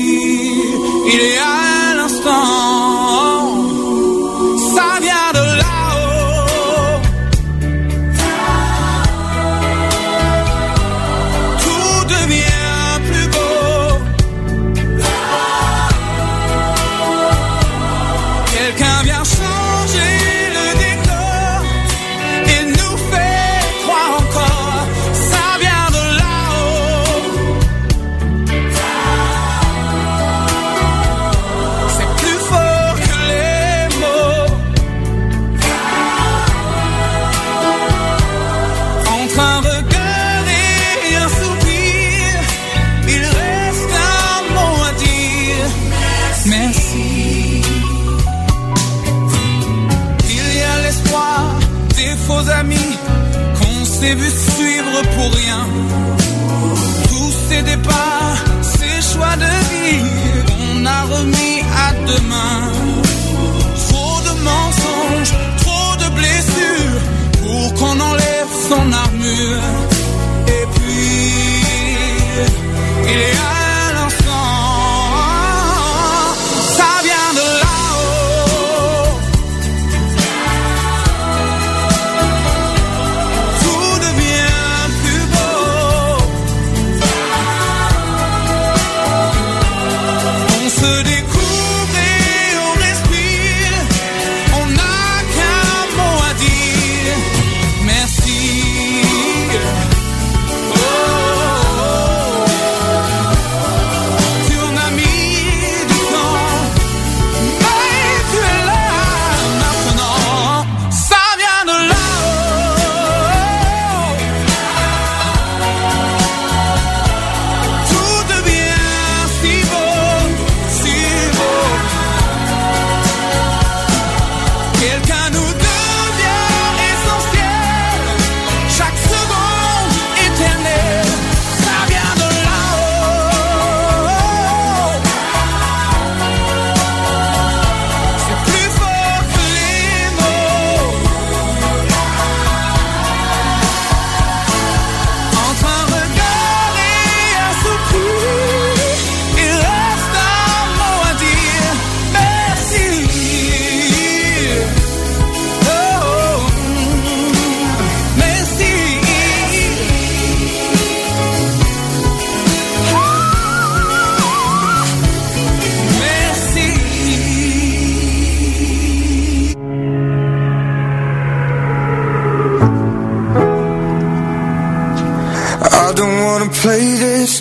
il 1.13 1.19
est 1.19 1.39
à 1.39 1.95
l'instant, 1.95 2.31
ça 4.75 4.99
vient 5.01 5.31
de 5.33 5.45
là-haut. 5.57 5.62
Demain. 62.07 62.71
Trop 63.89 64.19
de 64.27 64.33
mensonges, 64.49 65.33
trop 65.59 65.95
de 66.03 66.09
blessures 66.15 67.01
pour 67.41 67.73
qu'on 67.75 67.99
enlève 67.99 68.51
son 68.69 68.91
armure. 68.91 69.92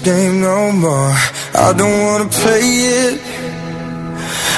Game 0.02 0.40
no 0.40 0.72
more. 0.72 1.14
I 1.54 1.72
don't 1.76 1.98
wanna 2.06 2.28
play 2.28 2.66
it. 3.02 3.20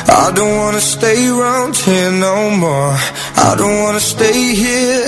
I 0.09 0.33
don't 0.35 0.57
wanna 0.59 0.81
stay 0.81 1.29
around 1.29 1.77
here 1.77 2.11
no 2.11 2.51
more. 2.51 2.95
I 3.49 3.55
don't 3.59 3.83
wanna 3.83 4.01
stay 4.01 4.55
here 4.55 5.05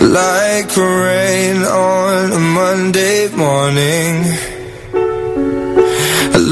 like 0.00 0.76
rain 0.76 1.62
on 1.64 2.32
a 2.32 2.42
Monday 2.60 3.28
morning. 3.28 4.14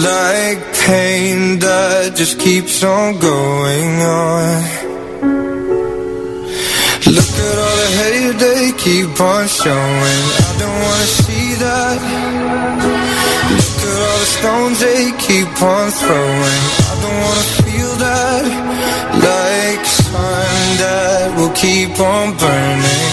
Like 0.09 0.61
pain 0.87 1.59
that 1.59 2.15
just 2.17 2.39
keeps 2.39 2.83
on 2.83 3.19
going 3.19 3.95
on. 4.03 4.63
Look 7.17 7.33
at 7.49 7.57
all 7.65 7.77
the 7.83 7.91
hate 8.01 8.39
they 8.45 8.73
keep 8.79 9.21
on 9.21 9.49
showing. 9.49 10.25
I 10.45 10.57
don't 10.61 10.79
wanna 10.87 11.09
see 11.21 11.55
that. 11.65 13.08
Stones 14.29 14.81
they 14.81 15.11
keep 15.27 15.51
on 15.63 15.91
throwing. 15.91 16.63
I 16.91 16.95
don't 17.03 17.19
wanna 17.25 17.47
feel 17.63 17.93
that. 18.05 18.45
Like 19.29 19.85
sun 19.87 20.63
that 20.83 21.27
will 21.37 21.55
keep 21.65 21.99
on 21.99 22.37
burning. 22.43 23.11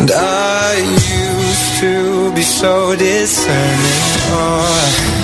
And 0.00 0.10
I 0.10 0.72
used 1.20 1.70
to 1.80 2.34
be 2.34 2.42
so 2.42 2.94
discerning. 2.96 4.02
Oh. 4.38 5.15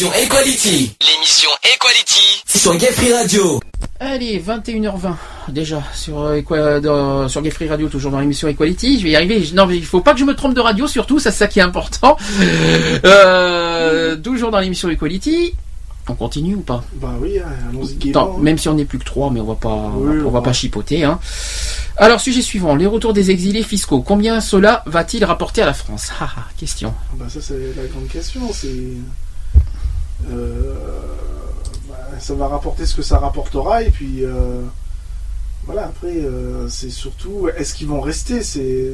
L'émission 0.00 0.12
Equality. 0.24 0.96
L'émission 1.02 1.50
Equality 1.62 2.42
sur 2.46 2.74
Gay 2.78 2.86
Free 2.90 3.12
Radio. 3.12 3.60
Allez, 3.98 4.40
21h20 4.40 5.14
déjà 5.48 5.82
sur 5.94 6.20
euh, 6.22 6.40
Equa- 6.40 6.80
dans- 6.80 7.28
sur 7.28 7.42
Gay 7.42 7.50
Free 7.50 7.68
Radio, 7.68 7.86
toujours 7.90 8.10
dans 8.10 8.20
l'émission 8.20 8.48
Equality. 8.48 8.98
Je 8.98 9.04
vais 9.04 9.10
y 9.10 9.16
arriver. 9.16 9.46
Non, 9.52 9.66
mais 9.66 9.76
il 9.76 9.84
faut 9.84 10.00
pas 10.00 10.14
que 10.14 10.18
je 10.20 10.24
me 10.24 10.34
trompe 10.34 10.54
de 10.54 10.60
radio, 10.62 10.86
surtout, 10.86 11.18
ça 11.18 11.30
c'est 11.30 11.36
ça 11.40 11.48
qui 11.48 11.58
est 11.58 11.62
important. 11.62 12.16
Euh, 13.04 14.16
toujours 14.16 14.50
dans 14.50 14.60
l'émission 14.60 14.88
Equality. 14.88 15.54
On 16.08 16.14
continue 16.14 16.54
ou 16.54 16.60
pas? 16.62 16.82
Bah 16.94 17.12
oui, 17.20 17.38
hein, 17.38 17.44
allons-y 17.68 18.12
hein. 18.16 18.28
même 18.40 18.56
si 18.56 18.70
on 18.70 18.74
n'est 18.74 18.86
plus 18.86 18.98
que 18.98 19.04
trois, 19.04 19.30
mais 19.30 19.40
on 19.40 19.44
va 19.44 19.54
pas, 19.54 19.92
Oui, 19.96 20.22
on 20.24 20.30
va 20.30 20.38
on 20.38 20.42
pas 20.42 20.54
chipoter. 20.54 21.04
Hein. 21.04 21.18
Alors, 21.98 22.20
sujet 22.22 22.40
suivant, 22.40 22.74
les 22.74 22.86
retours 22.86 23.12
des 23.12 23.30
exilés 23.30 23.62
fiscaux. 23.62 24.00
Combien 24.00 24.40
cela 24.40 24.82
va-t-il 24.86 25.22
rapporter 25.26 25.60
à 25.60 25.66
la 25.66 25.74
France? 25.74 26.08
Ah, 26.20 26.30
ah, 26.38 26.44
question. 26.58 26.94
Bah 27.16 27.26
ça 27.28 27.40
c'est 27.42 27.74
la 27.76 27.86
grande 27.92 28.08
question, 28.08 28.40
c'est... 28.54 28.68
euh, 30.28 30.74
bah, 31.88 31.96
ça 32.18 32.34
va 32.34 32.48
rapporter 32.48 32.86
ce 32.86 32.94
que 32.94 33.02
ça 33.02 33.18
rapportera 33.18 33.82
et 33.82 33.90
puis 33.90 34.24
euh, 34.24 34.62
voilà 35.64 35.86
après 35.86 36.16
euh, 36.16 36.68
c'est 36.68 36.90
surtout 36.90 37.48
est-ce 37.56 37.74
qu'ils 37.74 37.88
vont 37.88 38.00
rester? 38.00 38.42
C'est 38.42 38.92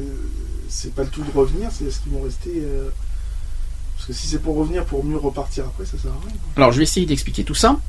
c'est 0.69 0.93
pas 0.93 1.03
le 1.03 1.09
tout 1.09 1.23
de 1.23 1.31
revenir 1.31 1.69
c'est 1.71 1.85
est-ce 1.85 1.99
qu'ils 2.01 2.11
vont 2.11 2.21
rester 2.21 2.63
parce 3.95 4.07
que 4.07 4.13
si 4.13 4.27
c'est 4.27 4.39
pour 4.39 4.55
revenir 4.55 4.85
pour 4.85 5.03
mieux 5.03 5.17
repartir 5.17 5.65
après 5.65 5.85
ça 5.85 5.97
sert 5.97 6.11
à 6.11 6.19
rien. 6.27 6.35
Alors, 6.55 6.71
je 6.71 6.77
vais 6.77 6.83
essayer 6.83 7.05
d'expliquer 7.05 7.43
tout 7.43 7.55
ça. 7.55 7.79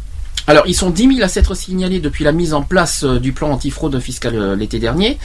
Alors, 0.48 0.64
ils 0.66 0.74
sont 0.74 0.90
10 0.90 1.16
000 1.16 1.22
à 1.22 1.28
s'être 1.28 1.54
signalés 1.54 2.00
depuis 2.00 2.24
la 2.24 2.32
mise 2.32 2.54
en 2.54 2.62
place 2.62 3.04
euh, 3.04 3.20
du 3.20 3.32
plan 3.32 3.50
antifraude 3.50 4.00
fiscale 4.00 4.34
euh, 4.34 4.56
l'été 4.56 4.80
dernier. 4.80 5.18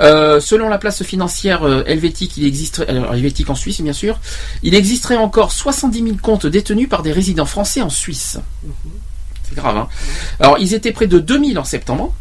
Euh, 0.00 0.40
selon 0.40 0.68
la 0.68 0.76
place 0.78 1.02
financière 1.02 1.64
helvétique, 1.86 2.36
il 2.36 2.44
existerait, 2.44 2.88
alors, 2.88 3.14
helvétique 3.14 3.48
en 3.48 3.54
Suisse, 3.54 3.80
bien 3.80 3.94
sûr, 3.94 4.20
il 4.62 4.74
existerait 4.74 5.16
encore 5.16 5.52
70 5.52 6.02
000 6.02 6.16
comptes 6.20 6.46
détenus 6.46 6.88
par 6.88 7.02
des 7.02 7.12
résidents 7.12 7.46
français 7.46 7.80
en 7.80 7.88
Suisse. 7.88 8.38
C'est 9.48 9.56
grave, 9.56 9.76
hein 9.76 9.88
Alors, 10.40 10.58
ils 10.58 10.74
étaient 10.74 10.92
près 10.92 11.06
de 11.06 11.18
2000 11.18 11.58
en 11.58 11.64
septembre. 11.64 12.12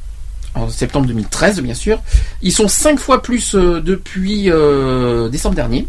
En 0.55 0.69
septembre 0.69 1.07
2013, 1.07 1.61
bien 1.61 1.73
sûr. 1.73 1.99
Ils 2.41 2.51
sont 2.51 2.67
5 2.67 2.99
fois 2.99 3.21
plus 3.21 3.53
euh, 3.55 3.81
depuis 3.81 4.49
euh, 4.49 5.29
décembre 5.29 5.55
dernier. 5.55 5.87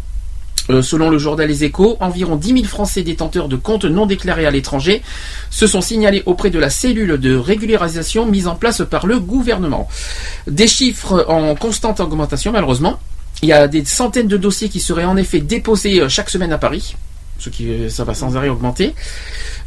Euh, 0.69 0.83
selon 0.83 1.09
le 1.09 1.17
journal 1.17 1.47
Les 1.47 1.63
Échos, 1.63 1.97
environ 1.99 2.35
10 2.35 2.53
000 2.53 2.63
Français 2.65 3.01
détenteurs 3.01 3.47
de 3.47 3.55
comptes 3.55 3.85
non 3.85 4.05
déclarés 4.05 4.45
à 4.45 4.51
l'étranger 4.51 5.01
se 5.49 5.65
sont 5.65 5.81
signalés 5.81 6.21
auprès 6.27 6.51
de 6.51 6.59
la 6.59 6.69
cellule 6.69 7.17
de 7.17 7.35
régularisation 7.35 8.25
mise 8.27 8.47
en 8.47 8.55
place 8.55 8.83
par 8.87 9.07
le 9.07 9.19
gouvernement. 9.19 9.87
Des 10.47 10.67
chiffres 10.67 11.25
en 11.27 11.55
constante 11.55 11.99
augmentation, 11.99 12.51
malheureusement. 12.51 12.99
Il 13.41 13.49
y 13.49 13.53
a 13.53 13.67
des 13.67 13.83
centaines 13.85 14.27
de 14.27 14.37
dossiers 14.37 14.69
qui 14.69 14.79
seraient 14.79 15.05
en 15.05 15.17
effet 15.17 15.39
déposés 15.39 16.01
euh, 16.01 16.09
chaque 16.09 16.29
semaine 16.29 16.51
à 16.51 16.57
Paris. 16.57 16.95
Ce 17.39 17.49
qui, 17.49 17.89
ça 17.89 18.03
va 18.03 18.13
sans 18.13 18.35
arrêt 18.37 18.49
augmenter. 18.49 18.93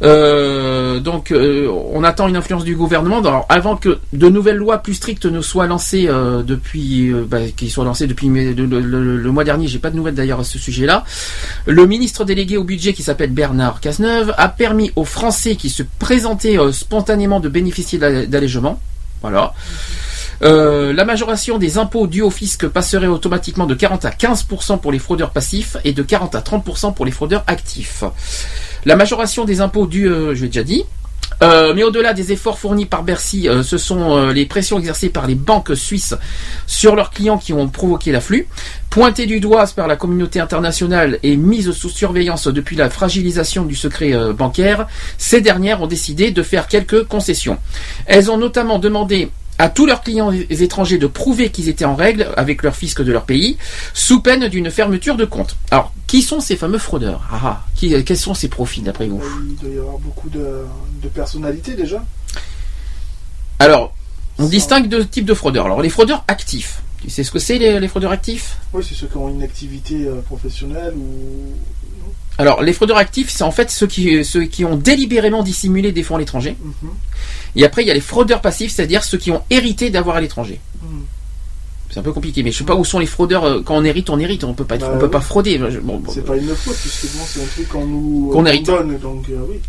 Euh, 0.01 0.99
donc, 0.99 1.31
euh, 1.31 1.67
on 1.91 2.03
attend 2.03 2.27
une 2.27 2.35
influence 2.35 2.63
du 2.63 2.75
gouvernement. 2.75 3.21
Avant 3.49 3.75
que 3.75 3.99
de 4.13 4.29
nouvelles 4.29 4.57
lois 4.57 4.79
plus 4.79 4.95
strictes 4.95 5.25
ne 5.25 5.41
soient 5.41 5.67
lancées 5.67 6.05
euh, 6.07 6.43
depuis, 6.43 7.11
bah, 7.27 7.39
qui 7.55 7.69
soient 7.69 7.85
lancées 7.85 8.07
depuis 8.07 8.27
le, 8.27 9.31
mois 9.31 9.43
dernier, 9.43 9.67
j'ai 9.67 9.79
pas 9.79 9.89
de 9.89 9.95
nouvelles 9.95 10.15
d'ailleurs 10.15 10.39
à 10.39 10.43
ce 10.43 10.59
sujet-là. 10.59 11.03
Le 11.65 11.85
ministre 11.85 12.25
délégué 12.25 12.57
au 12.57 12.63
budget, 12.63 12.93
qui 12.93 13.03
s'appelle 13.03 13.31
Bernard 13.31 13.79
Cazeneuve, 13.79 14.33
a 14.37 14.49
permis 14.49 14.91
aux 14.95 15.05
Français 15.05 15.55
qui 15.55 15.69
se 15.69 15.83
présentaient 15.99 16.57
spontanément 16.71 17.39
de 17.39 17.49
bénéficier 17.49 17.97
d'all- 17.99 18.27
d'allègements. 18.27 18.79
Voilà. 19.21 19.53
Euh, 20.41 20.93
la 20.93 21.05
majoration 21.05 21.57
des 21.57 21.77
impôts 21.77 22.07
dus 22.07 22.21
au 22.21 22.29
fisc 22.29 22.67
passerait 22.67 23.07
automatiquement 23.07 23.65
de 23.65 23.75
40 23.75 24.05
à 24.05 24.09
15% 24.09 24.79
pour 24.79 24.91
les 24.91 24.99
fraudeurs 24.99 25.31
passifs 25.31 25.77
et 25.83 25.93
de 25.93 26.03
40 26.03 26.35
à 26.35 26.41
30% 26.41 26.93
pour 26.93 27.05
les 27.05 27.11
fraudeurs 27.11 27.43
actifs. 27.47 28.03
La 28.85 28.95
majoration 28.95 29.45
des 29.45 29.61
impôts 29.61 29.85
dus, 29.85 30.07
euh, 30.07 30.35
je 30.35 30.43
l'ai 30.43 30.47
déjà 30.47 30.63
dit. 30.63 30.83
Euh, 31.41 31.73
mais 31.73 31.83
au-delà 31.83 32.13
des 32.13 32.31
efforts 32.31 32.59
fournis 32.59 32.85
par 32.85 33.03
Bercy, 33.03 33.49
ce 33.63 33.77
sont 33.77 34.27
les 34.27 34.45
pressions 34.45 34.77
exercées 34.77 35.09
par 35.09 35.25
les 35.25 35.35
banques 35.35 35.75
suisses 35.75 36.15
sur 36.67 36.95
leurs 36.95 37.09
clients 37.09 37.37
qui 37.37 37.53
ont 37.53 37.67
provoqué 37.67 38.11
l'afflux. 38.11 38.47
Pointées 38.89 39.25
du 39.25 39.39
doigt 39.39 39.65
par 39.75 39.87
la 39.87 39.95
communauté 39.95 40.39
internationale 40.39 41.19
et 41.23 41.35
mises 41.35 41.71
sous 41.71 41.89
surveillance 41.89 42.47
depuis 42.47 42.75
la 42.75 42.89
fragilisation 42.89 43.65
du 43.65 43.75
secret 43.75 44.13
bancaire, 44.33 44.87
ces 45.17 45.41
dernières 45.41 45.81
ont 45.81 45.87
décidé 45.87 46.31
de 46.31 46.43
faire 46.43 46.67
quelques 46.67 47.05
concessions. 47.05 47.57
Elles 48.05 48.29
ont 48.29 48.37
notamment 48.37 48.77
demandé 48.77 49.31
à 49.59 49.69
tous 49.69 49.85
leurs 49.85 50.01
clients 50.01 50.31
étrangers 50.31 50.97
de 50.97 51.07
prouver 51.07 51.49
qu'ils 51.49 51.69
étaient 51.69 51.85
en 51.85 51.95
règle 51.95 52.27
avec 52.37 52.63
leur 52.63 52.75
fisc 52.75 53.01
de 53.01 53.11
leur 53.11 53.23
pays, 53.25 53.57
sous 53.93 54.21
peine 54.21 54.47
d'une 54.47 54.69
fermeture 54.71 55.15
de 55.15 55.25
compte. 55.25 55.55
Alors, 55.71 55.93
qui 56.07 56.21
sont 56.21 56.39
ces 56.39 56.55
fameux 56.55 56.77
fraudeurs? 56.77 57.21
Ah, 57.31 57.39
ah, 57.43 57.63
qui, 57.75 58.03
Quels 58.03 58.17
sont 58.17 58.33
ces 58.33 58.47
profils 58.47 58.83
d'après 58.83 59.07
vous? 59.07 59.21
Il 59.49 59.55
doit 59.55 59.69
y 59.69 59.77
avoir 59.77 59.97
beaucoup 59.99 60.29
de, 60.29 60.65
de 61.01 61.07
personnalités 61.07 61.75
déjà 61.75 62.03
Alors, 63.59 63.93
on 64.39 64.47
distingue 64.47 64.87
deux 64.89 65.05
types 65.05 65.25
de 65.25 65.33
fraudeurs. 65.33 65.65
Alors, 65.65 65.81
les 65.81 65.89
fraudeurs 65.89 66.23
actifs. 66.27 66.81
Tu 67.01 67.09
sais 67.09 67.23
ce 67.23 67.31
que 67.31 67.39
c'est 67.39 67.57
les, 67.57 67.79
les 67.79 67.87
fraudeurs 67.87 68.11
actifs? 68.11 68.57
Oui 68.73 68.83
c'est 68.87 68.95
ceux 68.95 69.07
qui 69.07 69.17
ont 69.17 69.27
une 69.27 69.43
activité 69.43 70.07
euh, 70.07 70.21
professionnelle 70.21 70.93
ou 70.95 72.02
Alors, 72.37 72.63
les 72.63 72.73
fraudeurs 72.73 72.97
actifs, 72.97 73.29
c'est 73.29 73.43
en 73.43 73.51
fait 73.51 73.69
ceux 73.69 73.85
qui, 73.87 74.25
ceux 74.25 74.43
qui 74.45 74.65
ont 74.65 74.75
délibérément 74.75 75.43
dissimulé 75.43 75.91
des 75.91 76.01
fonds 76.03 76.15
à 76.15 76.19
l'étranger. 76.19 76.57
Mhm. 76.61 76.89
Et 77.55 77.63
après, 77.65 77.83
il 77.83 77.87
y 77.87 77.91
a 77.91 77.93
les 77.93 77.99
fraudeurs 78.01 78.41
passifs, 78.41 78.71
c'est-à-dire 78.73 79.03
ceux 79.03 79.17
qui 79.19 79.29
ont 79.31 79.43
hérité 79.51 79.89
d'avoir 79.91 80.15
à 80.15 80.21
l'étranger. 80.21 80.59
Mhm. 80.81 81.03
C'est 81.91 81.99
un 81.99 82.03
peu 82.03 82.11
compliqué, 82.11 82.41
mais 82.41 82.51
je 82.51 82.57
sais 82.57 82.63
pas 82.63 82.73
où 82.75 82.83
sont 82.83 82.97
les 82.97 83.05
fraudeurs. 83.05 83.43
euh, 83.45 83.61
Quand 83.63 83.75
on 83.77 83.83
hérite, 83.85 84.09
on 84.09 84.17
hérite. 84.17 84.43
On 84.45 84.55
peut 84.55 84.65
pas, 84.65 84.75
être, 84.75 84.87
Bah 84.87 84.93
on 84.95 84.97
peut 84.97 85.05
oui. 85.05 85.11
pas 85.11 85.21
frauder. 85.21 85.59
Bon, 85.59 85.97
bon, 85.99 86.11
c'est 86.11 86.25
pas 86.25 86.35
une 86.35 86.47
faute 86.55 86.75
puisque 86.75 87.15
bon, 87.15 87.23
c'est 87.27 87.43
un 87.43 87.45
truc 87.45 87.69
qu'on 87.69 87.85
nous 87.85 88.29
Qu'on 88.33 88.45
euh, 88.45 88.49
hérite. 88.49 88.65
donne 88.65 88.97
donc 88.97 89.25
euh, 89.29 89.37
oui 89.47 89.59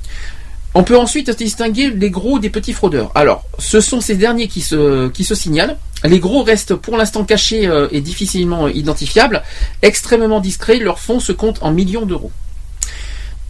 On 0.73 0.84
peut 0.84 0.97
ensuite 0.97 1.28
distinguer 1.36 1.91
les 1.91 2.09
gros 2.09 2.39
des 2.39 2.49
petits 2.49 2.73
fraudeurs. 2.73 3.12
Alors, 3.15 3.44
ce 3.59 3.78
sont 3.83 4.01
ces 4.01 4.15
derniers 4.15 4.49
qui 4.49 4.62
se, 4.62 5.09
qui 5.10 5.23
se 5.25 5.34
signalent. 5.34 5.76
Les 6.02 6.18
gros 6.18 6.43
restent 6.43 6.75
pour 6.75 6.97
l'instant 6.97 7.25
cachés 7.25 7.70
et 7.93 8.01
difficilement 8.01 8.68
identifiables. 8.68 9.43
Extrêmement 9.83 10.41
discrets, 10.41 10.78
leurs 10.78 10.99
fonds 11.01 11.20
se 11.20 11.33
comptent 11.33 11.62
en 11.62 11.73
millions 11.73 12.07
d'euros. 12.07 12.33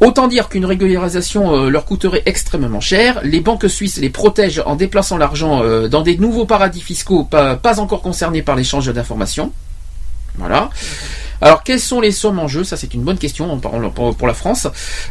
Autant 0.01 0.27
dire 0.27 0.49
qu'une 0.49 0.67
régularisation 0.67 1.55
euh, 1.55 1.71
leur 1.71 1.85
coûterait 1.85 2.23
extrêmement 2.27 2.81
cher. 2.81 3.21
Les 3.23 3.41
banques 3.41 3.71
suisses 3.71 3.99
les 3.99 4.11
protègent 4.11 4.63
en 4.67 4.75
déplaçant 4.75 5.17
l'argent 5.17 5.63
euh, 5.63 5.89
dans 5.89 6.03
des 6.03 6.17
nouveaux 6.17 6.47
paradis 6.47 6.81
fiscaux 6.81 7.25
pas, 7.25 7.59
encore 7.79 8.03
concernés 8.03 8.43
par 8.43 8.57
l'échange 8.57 8.93
d'informations. 8.93 9.53
Voilà. 10.37 10.71
Alors, 11.41 11.63
quelles 11.63 11.81
sont 11.81 12.01
les 12.01 12.11
sommes 12.11 12.41
en 12.41 12.49
jeu? 12.49 12.65
Ça, 12.65 12.77
c'est 12.77 12.93
une 12.93 13.03
bonne 13.03 13.19
question 13.19 13.59
pour, 13.59 14.27
la 14.27 14.35
France. 14.35 14.67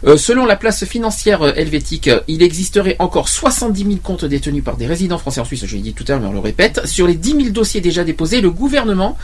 Euh, 0.05 0.17
selon 0.17 0.45
la 0.45 0.57
place 0.57 0.83
financière 0.83 1.57
helvétique, 1.57 2.09
il 2.27 2.43
existerait 2.43 2.97
encore 2.99 3.29
70 3.29 3.83
000 3.83 3.95
comptes 4.03 4.25
détenus 4.25 4.63
par 4.63 4.75
des 4.75 4.85
résidents 4.85 5.17
français 5.17 5.39
en 5.39 5.45
Suisse. 5.45 5.65
Je 5.65 5.75
l'ai 5.77 5.81
dit 5.81 5.93
tout 5.93 6.03
à 6.07 6.11
l'heure, 6.11 6.21
mais 6.21 6.27
on 6.27 6.33
le 6.33 6.39
répète. 6.39 6.85
Sur 6.85 7.07
les 7.07 7.15
10 7.15 7.29
000 7.31 7.49
dossiers 7.49 7.81
déjà 7.81 8.03
déposés, 8.03 8.41
le 8.41 8.51
gouvernement 8.51 9.17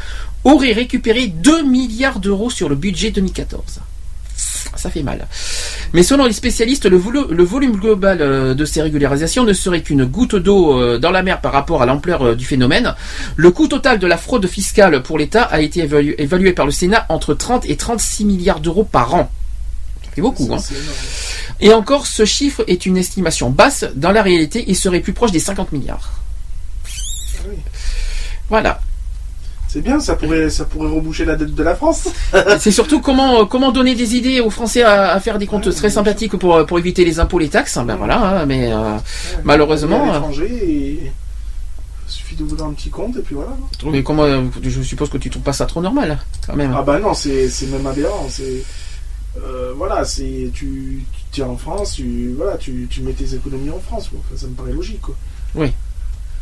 aurait 0.45 0.71
récupéré 0.71 1.27
2 1.27 1.63
milliards 1.63 2.19
d'euros 2.19 2.49
sur 2.49 2.69
le 2.69 2.75
budget 2.75 3.11
2014. 3.11 3.81
Ça 4.75 4.89
fait 4.89 5.03
mal. 5.03 5.27
Mais 5.93 6.03
selon 6.03 6.25
les 6.25 6.31
spécialistes, 6.33 6.85
le, 6.85 6.97
volu- 6.97 7.27
le 7.29 7.43
volume 7.43 7.75
global 7.75 8.21
euh, 8.21 8.53
de 8.53 8.63
ces 8.65 8.81
régularisations 8.81 9.43
ne 9.43 9.51
serait 9.53 9.81
qu'une 9.81 10.05
goutte 10.05 10.35
d'eau 10.35 10.79
euh, 10.79 10.99
dans 10.99 11.11
la 11.11 11.23
mer 11.23 11.41
par 11.41 11.51
rapport 11.51 11.81
à 11.81 11.85
l'ampleur 11.85 12.21
euh, 12.21 12.35
du 12.35 12.45
phénomène. 12.45 12.95
Le 13.35 13.51
coût 13.51 13.67
total 13.67 13.99
de 13.99 14.07
la 14.07 14.17
fraude 14.17 14.47
fiscale 14.47 15.01
pour 15.03 15.17
l'État 15.17 15.43
a 15.43 15.59
été 15.61 15.81
évalué, 15.81 16.15
évalué 16.21 16.53
par 16.53 16.65
le 16.65 16.71
Sénat 16.71 17.05
entre 17.09 17.33
30 17.33 17.65
et 17.69 17.75
36 17.75 18.25
milliards 18.25 18.59
d'euros 18.61 18.83
par 18.85 19.13
an. 19.15 19.29
Ça 20.03 20.11
fait 20.11 20.21
beaucoup, 20.21 20.47
hein. 20.53 20.59
C'est. 20.59 20.75
Et 21.61 21.73
encore, 21.73 22.07
ce 22.07 22.23
chiffre 22.23 22.63
est 22.67 22.85
une 22.85 22.95
estimation 22.95 23.49
basse. 23.49 23.85
Dans 23.95 24.11
la 24.11 24.21
réalité, 24.23 24.63
il 24.67 24.75
serait 24.77 25.01
plus 25.01 25.13
proche 25.13 25.31
des 25.31 25.39
50 25.39 25.71
milliards. 25.73 26.11
Oui. 27.49 27.55
Voilà. 28.49 28.79
C'est 29.71 29.81
bien 29.81 29.99
ça 29.99 30.15
pourrait 30.15 30.49
ça 30.49 30.65
pourrait 30.65 30.89
reboucher 30.89 31.23
la 31.25 31.35
dette 31.35 31.53
de 31.55 31.63
la 31.63 31.75
France 31.75 32.09
C'est 32.59 32.71
surtout 32.71 32.99
comment, 33.01 33.41
euh, 33.41 33.45
comment 33.45 33.71
donner 33.71 33.95
des 33.95 34.15
idées 34.15 34.41
aux 34.41 34.49
Français 34.49 34.81
à, 34.83 35.11
à 35.13 35.19
faire 35.21 35.37
des 35.37 35.45
comptes 35.47 35.69
très 35.73 35.89
sympathiques 35.91 36.35
pour, 36.37 36.65
pour 36.65 36.79
éviter 36.79 37.05
les 37.05 37.19
impôts, 37.19 37.39
les 37.39 37.49
taxes. 37.49 37.77
Ben 37.85 37.95
voilà, 37.95 38.41
hein, 38.41 38.45
mais 38.47 38.73
euh, 38.73 38.97
malheureusement. 39.43 40.11
à 40.11 40.17
euh, 40.17 40.43
et 40.51 40.99
il 41.01 42.11
suffit 42.11 42.35
d'ouvrir 42.35 42.65
un 42.65 42.73
petit 42.73 42.89
compte 42.89 43.15
et 43.17 43.21
puis 43.21 43.35
voilà 43.35 43.51
Mais 43.85 44.01
comment, 44.01 44.23
euh, 44.23 44.41
je 44.63 44.81
suppose 44.81 45.09
que 45.09 45.19
tu 45.19 45.29
trouves 45.29 45.43
pas 45.43 45.53
ça 45.53 45.67
trop 45.67 45.81
normal, 45.81 46.17
quand 46.47 46.55
même. 46.55 46.73
Ah 46.75 46.81
bah 46.81 46.97
non, 46.99 47.13
c'est 47.13 47.47
c'est 47.49 47.67
même 47.67 47.85
aberrant. 47.85 48.25
C'est 48.29 48.63
euh, 49.37 49.73
voilà, 49.77 50.03
c'est 50.03 50.49
tu 50.53 51.03
tu 51.31 51.41
es 51.41 51.43
en 51.43 51.55
France, 51.57 51.93
tu 51.97 52.33
voilà, 52.35 52.57
tu, 52.57 52.87
tu 52.89 53.01
mets 53.01 53.13
tes 53.13 53.35
économies 53.35 53.69
en 53.69 53.79
France. 53.79 54.09
quoi. 54.09 54.19
Enfin, 54.25 54.35
ça 54.35 54.47
me 54.47 54.53
paraît 54.53 54.73
logique 54.73 55.01
quoi. 55.01 55.15
Oui. 55.53 55.71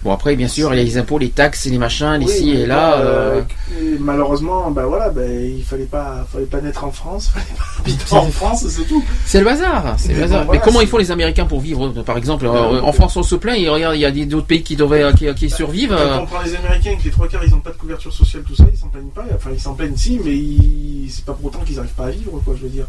Bon 0.07 0.13
après 0.13 0.37
bien 0.37 0.47
sûr 0.47 0.73
il 0.73 0.77
y 0.77 0.79
a 0.79 0.83
les 0.85 0.97
impôts, 0.97 1.17
les 1.17 1.31
taxes, 1.31 1.65
les 1.65 1.77
machins, 1.77 2.13
les 2.17 2.25
Oui, 2.27 2.31
ci 2.31 2.51
et 2.51 2.65
là. 2.65 2.93
euh, 3.01 3.41
et 3.77 3.97
malheureusement, 3.99 4.71
bah 4.71 4.85
voilà, 4.85 5.09
bah, 5.09 5.25
il 5.27 5.61
fallait 5.65 5.83
pas, 5.83 6.25
fallait 6.31 6.45
pas 6.45 6.61
naître 6.61 6.85
en 6.85 6.91
France, 6.93 7.27
fallait 7.33 7.45
pas 7.57 7.65
habiter 7.81 8.15
en 8.15 8.31
France, 8.31 8.65
c'est 8.69 8.87
tout. 8.87 9.03
C'est 9.25 9.39
le 9.39 9.43
bazar, 9.43 9.95
c'est 9.97 10.13
le 10.13 10.15
Mais 10.15 10.21
bazar. 10.21 10.39
bon, 10.39 10.45
voilà, 10.45 10.59
mais 10.61 10.63
comment 10.65 10.79
ils 10.79 10.87
font 10.87 10.97
les 10.97 11.11
Américains 11.11 11.45
pour 11.45 11.59
vivre 11.59 11.89
Par 12.03 12.15
exemple, 12.15 12.45
euh, 12.45 12.79
en 12.81 12.93
France 12.93 13.17
on 13.17 13.23
se 13.23 13.35
plaint, 13.35 13.57
et 13.57 13.67
regarde, 13.67 13.95
il 13.97 13.99
y 13.99 14.05
a 14.05 14.25
d'autres 14.25 14.47
pays 14.47 14.63
qui 14.63 14.77
devraient, 14.77 15.03
euh, 15.03 15.11
qui, 15.11 15.25
qui 15.35 15.49
survivent. 15.49 15.89
Quand 15.89 16.01
euh, 16.01 16.19
on 16.21 16.25
prend 16.25 16.41
les 16.41 16.55
Américains, 16.55 16.95
que 16.95 17.03
les 17.03 17.11
trois 17.11 17.27
quarts 17.27 17.43
ils 17.45 17.53
ont 17.53 17.59
pas 17.59 17.71
de 17.71 17.75
couverture 17.77 18.13
sociale, 18.13 18.43
tout 18.47 18.55
ça, 18.55 18.63
ils 18.71 18.77
s'en 18.79 18.87
plaignent 18.87 19.09
pas. 19.13 19.25
Enfin, 19.35 19.49
ils 19.53 19.59
s'en 19.59 19.73
plaignent 19.73 19.97
si, 19.97 20.21
mais 20.23 20.31
ils- 20.33 21.09
c'est 21.11 21.25
pas 21.25 21.33
pour 21.33 21.47
autant 21.47 21.59
qu'ils 21.65 21.79
arrivent 21.79 21.91
pas 21.97 22.05
à 22.05 22.11
vivre, 22.11 22.41
quoi, 22.45 22.53
je 22.57 22.63
veux 22.63 22.69
dire. 22.69 22.85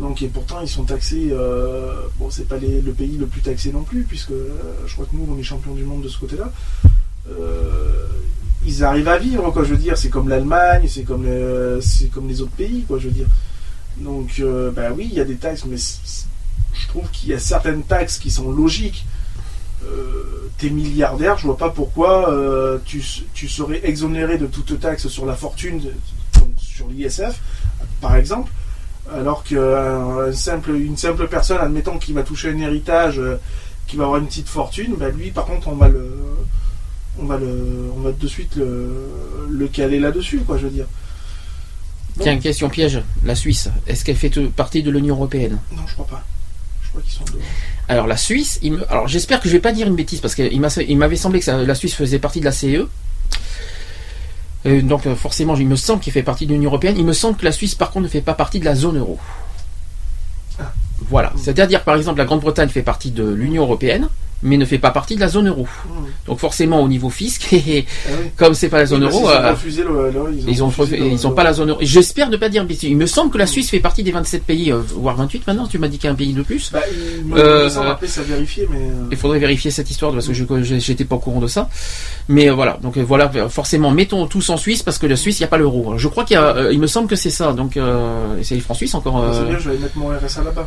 Donc, 0.00 0.22
et 0.22 0.28
pourtant, 0.28 0.60
ils 0.62 0.68
sont 0.68 0.84
taxés. 0.84 1.28
euh, 1.30 1.94
Bon, 2.18 2.30
c'est 2.30 2.48
pas 2.48 2.56
le 2.56 2.92
pays 2.92 3.18
le 3.18 3.26
plus 3.26 3.42
taxé 3.42 3.70
non 3.70 3.82
plus, 3.82 4.04
puisque 4.04 4.30
euh, 4.30 4.48
je 4.86 4.94
crois 4.94 5.04
que 5.04 5.14
nous, 5.14 5.28
on 5.30 5.38
est 5.38 5.42
champion 5.42 5.74
du 5.74 5.84
monde 5.84 6.02
de 6.02 6.08
ce 6.08 6.18
côté-là. 6.18 6.50
Euh, 7.28 8.06
ils 8.66 8.82
arrivent 8.82 9.08
à 9.08 9.18
vivre, 9.18 9.50
quoi, 9.50 9.62
je 9.62 9.70
veux 9.70 9.76
dire. 9.76 9.98
C'est 9.98 10.08
comme 10.08 10.28
l'Allemagne, 10.28 10.86
c'est 10.88 11.02
comme, 11.02 11.26
les 11.26 12.40
autres 12.40 12.50
pays, 12.52 12.84
quoi, 12.88 12.98
je 12.98 13.08
veux 13.08 13.14
dire. 13.14 13.26
Donc, 13.98 14.36
euh, 14.40 14.70
bah 14.70 14.88
oui, 14.96 15.06
il 15.10 15.16
y 15.16 15.20
a 15.20 15.24
des 15.24 15.36
taxes, 15.36 15.64
mais 15.66 15.76
je 15.76 16.88
trouve 16.88 17.08
qu'il 17.10 17.28
y 17.28 17.34
a 17.34 17.38
certaines 17.38 17.82
taxes 17.82 18.18
qui 18.18 18.30
sont 18.30 18.50
logiques. 18.50 19.06
T'es 20.58 20.70
milliardaire, 20.70 21.38
je 21.38 21.46
vois 21.46 21.56
pas 21.56 21.70
pourquoi 21.70 22.34
tu, 22.84 23.02
tu 23.32 23.48
serais 23.48 23.80
exonéré 23.84 24.38
de 24.38 24.46
toute 24.46 24.78
taxe 24.78 25.08
sur 25.08 25.24
la 25.24 25.34
fortune, 25.34 25.80
sur 26.58 26.88
l'ISF, 26.88 27.40
par 28.00 28.16
exemple, 28.16 28.50
alors 29.14 29.42
qu'une 29.44 30.32
simple, 30.32 30.70
une 30.74 30.96
simple 30.96 31.26
personne, 31.28 31.58
admettons, 31.58 31.98
qui 31.98 32.12
va 32.12 32.22
toucher 32.22 32.50
un 32.50 32.58
héritage, 32.58 33.18
euh, 33.18 33.36
qui 33.86 33.96
va 33.96 34.04
avoir 34.04 34.20
une 34.20 34.26
petite 34.26 34.48
fortune, 34.48 34.94
bah 34.98 35.08
lui, 35.10 35.30
par 35.30 35.46
contre, 35.46 35.68
on 35.68 35.74
va 35.76 35.88
le, 35.88 36.12
on 37.18 37.24
va 37.24 37.38
le, 37.38 37.90
on 37.96 38.00
va 38.00 38.12
de 38.12 38.26
suite 38.28 38.56
le, 38.56 38.88
le 39.50 39.68
caler 39.68 39.98
là-dessus, 39.98 40.38
quoi, 40.46 40.58
je 40.58 40.64
veux 40.64 40.70
dire. 40.70 40.86
Tiens, 42.20 42.38
question 42.38 42.68
piège. 42.68 43.02
La 43.24 43.34
Suisse, 43.34 43.68
est-ce 43.86 44.04
qu'elle 44.04 44.16
fait 44.16 44.30
partie 44.50 44.82
de 44.82 44.90
l'Union 44.90 45.14
européenne? 45.16 45.58
Non, 45.74 45.82
je 45.86 45.94
crois 45.94 46.06
pas. 46.06 46.24
Je 46.82 46.88
crois 46.90 47.02
qu'ils 47.02 47.12
sont 47.12 47.24
dehors. 47.24 47.40
Alors 47.88 48.06
la 48.06 48.16
Suisse, 48.16 48.58
il 48.62 48.72
me- 48.74 48.90
alors 48.92 49.08
j'espère 49.08 49.40
que 49.40 49.48
je 49.48 49.52
vais 49.54 49.60
pas 49.60 49.72
dire 49.72 49.86
une 49.86 49.96
bêtise 49.96 50.20
parce 50.20 50.34
qu'il 50.34 50.60
m'a- 50.60 50.68
il 50.86 50.98
m'avait 50.98 51.16
semblé 51.16 51.38
que 51.38 51.44
ça- 51.44 51.62
la 51.62 51.74
Suisse 51.74 51.94
faisait 51.94 52.18
partie 52.18 52.40
de 52.40 52.44
la 52.44 52.52
CE. 52.52 52.88
Euh, 54.66 54.82
donc 54.82 55.06
euh, 55.06 55.14
forcément, 55.14 55.56
il 55.56 55.66
me 55.66 55.76
semble 55.76 56.00
qu'il 56.00 56.12
fait 56.12 56.22
partie 56.22 56.46
de 56.46 56.52
l'Union 56.52 56.70
européenne. 56.70 56.96
Il 56.98 57.06
me 57.06 57.12
semble 57.12 57.36
que 57.36 57.44
la 57.44 57.52
Suisse, 57.52 57.74
par 57.74 57.90
contre, 57.90 58.04
ne 58.04 58.08
fait 58.08 58.20
pas 58.20 58.34
partie 58.34 58.60
de 58.60 58.64
la 58.64 58.74
zone 58.74 58.98
euro. 58.98 59.18
Voilà. 61.08 61.32
C'est-à-dire, 61.36 61.82
par 61.82 61.96
exemple, 61.96 62.18
la 62.18 62.24
Grande-Bretagne 62.24 62.68
fait 62.68 62.82
partie 62.82 63.10
de 63.10 63.24
l'Union 63.24 63.62
européenne, 63.62 64.08
mais 64.42 64.56
ne 64.56 64.64
fait 64.64 64.78
pas 64.78 64.90
partie 64.90 65.14
de 65.16 65.20
la 65.20 65.28
zone 65.28 65.48
euro. 65.48 65.66
Donc 66.26 66.38
forcément, 66.38 66.80
au 66.82 66.88
niveau 66.88 67.10
fisc, 67.10 67.54
comme 68.36 68.54
c'est 68.54 68.68
pas 68.68 68.78
la 68.78 68.86
zone 68.86 69.04
Oui, 69.04 69.10
euro, 69.12 69.28
euh, 69.28 69.34
ils 70.48 70.62
ont, 70.62 70.66
refusé 70.68 70.96
le- 70.96 71.06
ils 71.06 71.26
ont 71.26 71.32
pas 71.32 71.44
la 71.44 71.52
zone 71.52 71.70
euro. 71.70 71.78
J'espère 71.82 72.30
ne 72.30 72.36
pas 72.36 72.48
dire 72.48 72.64
bêtise. 72.64 72.88
Il 72.90 72.96
me 72.96 73.06
semble 73.06 73.30
que 73.30 73.38
la 73.38 73.46
Suisse 73.46 73.70
fait 73.70 73.80
partie 73.80 74.02
des 74.02 74.12
27 74.12 74.44
pays, 74.44 74.72
euh, 74.72 74.80
voire 74.96 75.16
28 75.16 75.46
maintenant. 75.46 75.66
Tu 75.66 75.78
m'as 75.78 75.88
dit 75.88 75.98
qu'il 75.98 76.06
y 76.06 76.08
a 76.08 76.12
un 76.12 76.16
pays 76.16 76.32
de 76.32 76.42
plus. 76.42 76.70
Bah, 76.72 76.80
il 76.90 77.32
Euh, 77.36 77.68
après 77.90 78.06
ça 78.06 78.22
vérifier, 78.22 78.66
mais. 78.70 78.78
euh, 78.78 79.08
il 79.10 79.16
faudrait 79.16 79.38
vérifier 79.38 79.70
cette 79.70 79.90
histoire 79.90 80.12
parce 80.12 80.26
que 80.26 80.32
je 80.34 80.44
j'étais 80.78 81.04
pas 81.04 81.16
au 81.16 81.18
courant 81.20 81.40
de 81.40 81.46
ça. 81.46 81.68
Mais 82.28 82.48
euh, 82.50 82.54
voilà, 82.54 82.78
donc 82.82 82.96
voilà, 82.98 83.30
forcément, 83.48 83.90
mettons 83.90 84.26
tous 84.26 84.48
en 84.50 84.56
Suisse 84.56 84.82
parce 84.82 84.98
que 84.98 85.06
la 85.06 85.16
Suisse, 85.16 85.38
il 85.38 85.42
n'y 85.42 85.46
a 85.46 85.48
pas 85.48 85.58
l'euro. 85.58 85.98
Je 85.98 86.08
crois 86.08 86.24
qu'il 86.24 86.40
il 86.72 86.80
me 86.80 86.86
semble 86.86 87.08
que 87.08 87.16
c'est 87.16 87.30
ça. 87.30 87.52
Donc 87.52 87.76
et 87.76 87.80
c'est 88.42 88.54
les 88.54 88.60
francs 88.60 88.76
suisses 88.76 88.94
encore. 88.94 89.22
C'est 89.34 89.40
euh. 89.40 89.44
bien, 89.48 89.58
je 89.58 89.70
vais 89.70 89.78
mettre 89.78 89.96
mon 89.98 90.08
RSA 90.08 90.42
là-bas. 90.44 90.66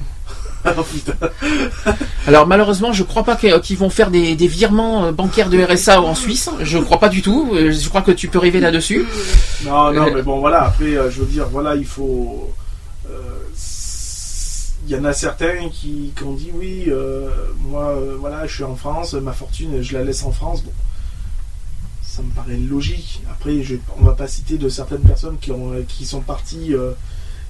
Alors 2.27 2.47
malheureusement, 2.47 2.93
je 2.93 3.03
crois 3.03 3.23
pas 3.23 3.35
qu'ils 3.35 3.77
vont 3.77 3.89
faire 3.89 4.09
des, 4.11 4.35
des 4.35 4.47
virements 4.47 5.05
euh, 5.05 5.11
bancaires 5.11 5.49
de 5.49 5.61
RSA 5.61 6.01
en 6.01 6.15
Suisse. 6.15 6.49
Je 6.61 6.77
crois 6.77 6.99
pas 6.99 7.09
du 7.09 7.21
tout. 7.21 7.51
Euh, 7.53 7.71
Je 7.71 7.89
crois 7.89 8.01
que 8.01 8.11
tu 8.11 8.27
peux 8.27 8.39
rêver 8.39 8.59
là-dessus. 8.59 9.05
Non, 9.65 9.91
non, 9.91 10.07
Euh, 10.07 10.11
mais 10.15 10.21
bon, 10.21 10.39
voilà, 10.39 10.63
après, 10.63 10.91
je 11.09 11.19
veux 11.19 11.25
dire, 11.25 11.47
voilà, 11.49 11.75
il 11.75 11.85
faut. 11.85 12.51
euh, 13.09 13.11
Il 14.87 14.91
y 14.91 14.95
en 14.99 15.05
a 15.05 15.13
certains 15.13 15.69
qui, 15.71 16.11
qui 16.15 16.23
ont 16.23 16.33
dit 16.33 16.51
oui, 16.53 16.85
euh, 16.87 17.29
moi, 17.59 17.89
euh, 17.89 18.15
voilà, 18.19 18.45
je 18.47 18.53
suis 18.55 18.63
en 18.63 18.75
France, 18.75 19.13
ma 19.13 19.31
fortune, 19.33 19.81
je 19.81 19.93
la 19.97 20.03
laisse 20.03 20.23
en 20.23 20.31
France. 20.31 20.63
Bon, 20.63 20.71
ça 22.01 22.21
me 22.21 22.29
paraît 22.31 22.57
logique. 22.57 23.21
Après, 23.31 23.63
je, 23.63 23.75
on 23.99 24.03
va 24.05 24.13
pas 24.13 24.27
citer 24.27 24.57
de 24.57 24.69
certaines 24.69 25.01
personnes 25.01 25.37
qui, 25.41 25.51
ont, 25.51 25.71
qui 25.87 26.05
sont 26.05 26.21
parties 26.21 26.73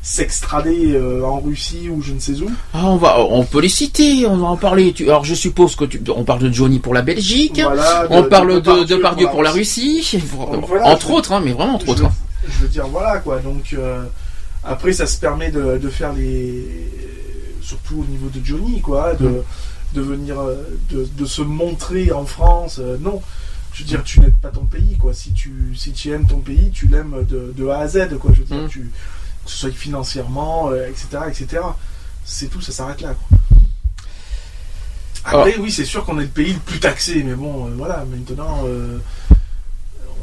s'extrader 0.03 0.91
euh, 0.95 1.23
en 1.23 1.39
Russie 1.39 1.89
ou 1.89 2.01
je 2.01 2.11
ne 2.13 2.19
sais 2.19 2.33
où. 2.41 2.51
Ah, 2.73 2.87
on 2.87 2.97
va, 2.97 3.19
on 3.21 3.45
peut 3.45 3.61
les 3.61 3.69
citer, 3.69 4.25
on 4.27 4.35
va 4.37 4.47
en 4.47 4.57
parler. 4.57 4.91
Tu- 4.93 5.05
alors 5.05 5.23
je 5.23 5.33
suppose 5.33 5.75
que 5.75 5.85
tu, 5.85 6.01
on 6.13 6.23
parle 6.25 6.39
de 6.41 6.51
Johnny 6.51 6.79
pour 6.79 6.93
la 6.93 7.01
Belgique, 7.01 7.61
Voilà, 7.63 8.05
on 8.09 8.21
de- 8.21 8.27
parle 8.27 8.61
de 8.61 8.79
de 8.79 8.83
Depardieu 8.83 9.27
pour 9.29 9.41
la 9.43 9.51
Russie, 9.51 10.05
Donc 10.51 10.67
voilà, 10.67 10.87
entre 10.87 11.09
autres, 11.11 11.31
hein, 11.31 11.41
mais 11.43 11.53
vraiment 11.53 11.75
entre 11.75 11.85
je, 11.85 11.91
autres. 11.91 12.05
hein. 12.05 12.11
Je 12.45 12.61
veux 12.63 12.67
dire, 12.67 12.85
voilà 12.87 13.19
quoi. 13.19 13.39
Donc 13.39 13.73
euh, 13.73 14.03
après, 14.65 14.91
ça 14.91 15.07
se 15.07 15.17
permet 15.17 15.51
de, 15.51 15.77
de 15.77 15.89
faire 15.89 16.11
les. 16.13 16.65
Surtout 17.61 18.01
au 18.01 18.11
niveau 18.11 18.27
de 18.27 18.43
Johnny, 18.45 18.81
quoi. 18.81 19.13
De, 19.15 19.25
Mm. 19.27 19.43
de 19.95 20.01
venir. 20.01 20.39
euh, 20.41 20.55
De, 20.91 21.25
se 21.25 21.41
montrer 21.41 22.11
en 22.11 22.25
France. 22.25 22.77
euh, 22.79 22.97
non. 22.99 23.21
Je 23.73 23.81
veux 23.83 23.87
dire, 23.87 24.03
tu 24.03 24.19
n'aides 24.19 24.35
pas 24.41 24.49
ton 24.49 24.65
pays, 24.65 24.97
quoi. 24.99 25.13
Si 25.13 25.31
tu, 25.31 25.73
si 25.75 25.93
tu 25.93 26.11
aimes 26.11 26.27
ton 26.27 26.37
pays, 26.39 26.69
tu 26.73 26.87
l'aimes 26.87 27.25
de, 27.27 27.53
de 27.57 27.67
A 27.69 27.79
à 27.79 27.87
Z, 27.87 28.09
quoi. 28.19 28.31
Je 28.33 28.39
veux 28.41 28.45
dire, 28.45 28.65
Mm. 28.65 28.69
tu, 28.69 28.91
que 29.45 29.51
ce 29.51 29.57
soit 29.57 29.71
financièrement, 29.71 30.69
euh, 30.71 30.87
etc., 30.87 31.07
etc. 31.27 31.61
C'est 32.25 32.47
tout, 32.47 32.61
ça 32.61 32.71
s'arrête 32.71 33.01
là, 33.01 33.13
quoi. 33.13 33.37
Après, 35.25 35.57
oui, 35.57 35.71
c'est 35.71 35.85
sûr 35.85 36.03
qu'on 36.05 36.19
est 36.19 36.23
le 36.23 36.27
pays 36.29 36.53
le 36.53 36.59
plus 36.59 36.79
taxé, 36.79 37.23
mais 37.23 37.33
bon, 37.35 37.67
euh, 37.67 37.73
voilà, 37.77 38.03
maintenant, 38.05 38.63
euh, 38.65 38.97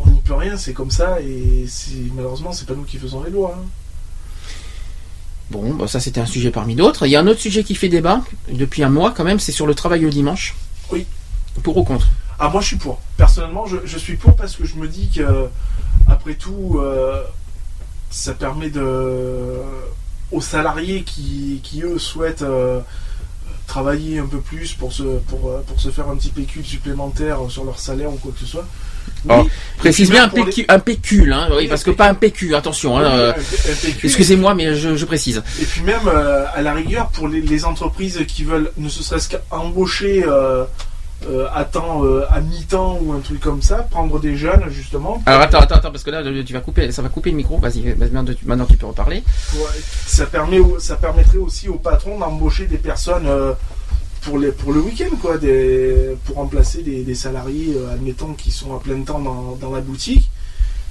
on 0.04 0.10
n'y 0.10 0.20
peut 0.20 0.34
rien, 0.34 0.56
c'est 0.58 0.72
comme 0.74 0.90
ça, 0.90 1.20
et 1.22 1.66
malheureusement, 2.14 2.52
c'est 2.52 2.66
pas 2.66 2.74
nous 2.74 2.84
qui 2.84 2.98
faisons 2.98 3.22
les 3.22 3.30
lois. 3.30 3.56
hein. 3.58 3.64
Bon, 5.50 5.74
bah, 5.74 5.88
ça 5.88 5.98
c'était 5.98 6.20
un 6.20 6.26
sujet 6.26 6.50
parmi 6.50 6.76
d'autres. 6.76 7.06
Il 7.06 7.10
y 7.10 7.16
a 7.16 7.20
un 7.20 7.26
autre 7.26 7.40
sujet 7.40 7.64
qui 7.64 7.74
fait 7.74 7.88
débat 7.88 8.22
depuis 8.52 8.84
un 8.84 8.88
mois 8.88 9.10
quand 9.10 9.24
même, 9.24 9.40
c'est 9.40 9.52
sur 9.52 9.66
le 9.66 9.74
travail 9.74 10.00
le 10.00 10.10
dimanche. 10.10 10.54
Oui. 10.92 11.06
Pour 11.64 11.76
ou 11.76 11.82
contre? 11.82 12.08
Ah, 12.38 12.48
moi, 12.50 12.60
je 12.60 12.68
suis 12.68 12.76
pour. 12.76 13.00
Personnellement, 13.16 13.66
je, 13.66 13.78
je 13.84 13.98
suis 13.98 14.16
pour 14.16 14.36
parce 14.36 14.54
que 14.54 14.64
je 14.64 14.76
me 14.76 14.86
dis 14.86 15.08
que, 15.08 15.48
après 16.08 16.34
tout, 16.34 16.78
euh, 16.78 17.24
ça 18.10 18.34
permet 18.34 18.70
de, 18.70 19.56
aux 20.32 20.40
salariés 20.40 21.02
qui, 21.02 21.60
qui 21.62 21.82
eux, 21.82 21.98
souhaitent 21.98 22.42
euh, 22.42 22.80
travailler 23.66 24.18
un 24.18 24.26
peu 24.26 24.38
plus 24.40 24.72
pour 24.74 24.92
se, 24.92 25.02
pour, 25.02 25.48
euh, 25.50 25.62
pour 25.66 25.80
se 25.80 25.90
faire 25.90 26.08
un 26.08 26.16
petit 26.16 26.30
pécule 26.30 26.64
supplémentaire 26.64 27.38
sur 27.48 27.64
leur 27.64 27.78
salaire 27.78 28.10
ou 28.12 28.16
quoi 28.16 28.32
que 28.32 28.40
ce 28.40 28.46
soit. 28.46 28.66
Alors, 29.28 29.44
Oui. 29.44 29.50
précise 29.78 30.10
bien 30.10 30.24
un, 30.24 30.28
PQ, 30.28 30.64
un 30.68 30.78
pécule, 30.78 31.32
hein, 31.32 31.46
oui, 31.50 31.56
Oui, 31.58 31.68
parce 31.68 31.82
que 31.84 31.90
pas 31.90 32.08
un 32.08 32.14
PQ, 32.14 32.54
attention. 32.54 32.98
hein, 32.98 33.02
Oui, 33.04 33.10
euh. 33.20 33.32
Excusez-moi, 34.04 34.54
mais 34.54 34.74
je, 34.74 34.96
je 34.96 35.04
précise. 35.04 35.42
Et 35.60 35.64
puis 35.64 35.82
même, 35.82 36.06
euh, 36.06 36.44
à 36.52 36.62
la 36.62 36.72
rigueur, 36.74 37.08
pour 37.10 37.28
les, 37.28 37.40
les 37.40 37.64
entreprises 37.64 38.24
qui 38.26 38.44
veulent 38.44 38.70
ne 38.76 38.88
serait-ce 38.88 39.28
qu'embaucher 39.28 40.24
euh, 40.26 40.64
euh, 41.28 41.46
à 41.52 41.64
temps, 41.64 42.04
euh, 42.04 42.24
à 42.30 42.40
mi-temps 42.40 42.98
ou 43.02 43.12
un 43.12 43.20
truc 43.20 43.40
comme 43.40 43.60
ça, 43.62 43.76
prendre 43.90 44.18
des 44.20 44.36
jeunes 44.36 44.68
justement. 44.70 45.22
Alors 45.26 45.42
attends, 45.42 45.58
attends, 45.60 45.74
attends, 45.76 45.90
parce 45.90 46.02
que 46.02 46.10
là 46.10 46.22
tu 46.44 46.52
vas 46.52 46.60
couper, 46.60 46.90
ça 46.92 47.02
va 47.02 47.08
couper 47.08 47.30
le 47.30 47.36
micro. 47.36 47.58
Vas-y, 47.58 47.94
maintenant 47.96 48.24
tu, 48.24 48.76
peux 48.76 48.86
reparler. 48.86 49.22
ça, 50.06 50.26
permet, 50.26 50.58
au- 50.58 50.78
ça 50.78 50.96
permettrait 50.96 51.38
aussi 51.38 51.68
aux 51.68 51.78
patrons 51.78 52.18
d'embaucher 52.18 52.66
des 52.66 52.78
personnes 52.78 53.26
euh, 53.26 53.52
pour, 54.22 54.38
les, 54.38 54.52
pour 54.52 54.72
le 54.72 54.80
week-end, 54.80 55.14
quoi, 55.20 55.36
des, 55.38 56.16
pour 56.24 56.36
remplacer 56.36 56.82
des, 56.82 57.02
des 57.04 57.14
salariés, 57.14 57.74
euh, 57.76 57.92
admettons, 57.92 58.34
qui 58.34 58.50
sont 58.50 58.74
à 58.74 58.80
plein 58.80 59.00
temps 59.02 59.20
dans, 59.20 59.56
dans 59.60 59.70
la 59.72 59.80
boutique 59.80 60.30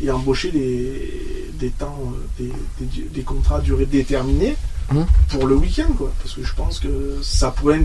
et 0.02 0.10
embaucher 0.12 0.52
des, 0.52 1.50
des 1.56 1.70
temps, 1.72 1.98
euh, 2.40 2.44
des, 2.80 2.86
des, 2.86 3.04
des 3.10 3.22
contrats 3.22 3.58
à 3.58 3.62
durée 3.62 3.86
déterminée 3.86 4.56
Mhm. 4.92 5.06
pour 5.30 5.48
le 5.48 5.56
week-end, 5.56 5.92
quoi. 5.98 6.12
Parce 6.22 6.36
que 6.36 6.44
je 6.44 6.54
pense 6.56 6.80
que 6.80 7.18
ça 7.22 7.52
pourrait, 7.52 7.80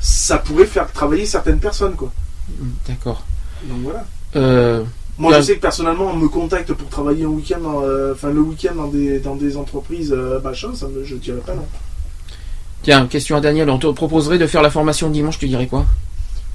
ça 0.00 0.38
pourrait 0.38 0.66
faire 0.66 0.90
travailler 0.92 1.26
certaines 1.26 1.58
personnes, 1.58 1.94
quoi. 1.96 2.12
D'accord. 2.88 3.24
Donc 3.64 3.78
voilà. 3.82 4.04
Euh, 4.36 4.84
Moi, 5.18 5.32
là- 5.32 5.40
je 5.40 5.46
sais 5.46 5.54
que 5.56 5.60
personnellement, 5.60 6.06
on 6.12 6.16
me 6.16 6.28
contacte 6.28 6.72
pour 6.72 6.88
travailler 6.88 7.24
un 7.24 7.28
week-end, 7.28 7.60
euh, 7.82 8.12
enfin 8.14 8.30
le 8.30 8.40
week-end 8.40 8.74
dans 8.74 8.88
des, 8.88 9.18
dans 9.20 9.36
des 9.36 9.56
entreprises, 9.56 10.12
euh, 10.12 10.40
machin, 10.40 10.68
ça 10.74 10.86
me, 10.88 11.04
je 11.04 11.14
dirais 11.16 11.40
pas 11.44 11.54
non. 11.54 11.66
Tiens, 12.82 13.06
question 13.06 13.36
à 13.36 13.40
Daniel, 13.40 13.70
on 13.70 13.78
te 13.78 13.86
proposerait 13.86 14.38
de 14.38 14.46
faire 14.46 14.60
la 14.62 14.70
formation 14.70 15.08
dimanche, 15.08 15.38
tu 15.38 15.48
dirais 15.48 15.66
quoi? 15.66 15.86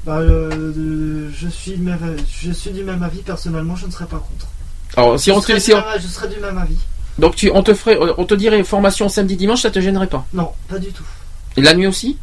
Bah, 0.06 0.18
euh, 0.20 1.30
je, 1.36 1.48
suis 1.48 1.72
du 1.72 1.82
même, 1.84 2.16
je 2.42 2.52
suis 2.52 2.72
du 2.72 2.84
même 2.84 3.02
avis, 3.04 3.22
personnellement, 3.22 3.76
je 3.76 3.86
ne 3.88 3.92
serais 3.92 4.06
pas 4.06 4.18
contre. 4.18 4.48
Alors, 4.96 5.20
si 5.20 5.30
je, 5.32 5.36
on 5.36 5.42
serais 5.42 5.54
te, 5.54 5.58
du 5.60 5.64
si 5.66 5.74
on- 5.74 5.78
même- 5.78 5.86
je 6.02 6.08
serais 6.08 6.28
du 6.28 6.40
même 6.40 6.58
avis. 6.58 6.78
Donc 7.20 7.36
tu, 7.36 7.52
on 7.54 7.62
te 7.64 7.74
ferait, 7.74 7.98
on 8.18 8.26
te 8.26 8.34
dirait 8.34 8.64
formation 8.64 9.10
samedi 9.10 9.36
dimanche, 9.36 9.62
ça 9.62 9.72
te 9.72 9.80
gênerait 9.80 10.08
pas? 10.08 10.26
Non, 10.34 10.52
pas 10.68 10.80
du 10.80 10.88
tout. 10.92 11.04
Et 11.58 11.62
la 11.62 11.74
nuit 11.74 11.88
aussi? 11.88 12.18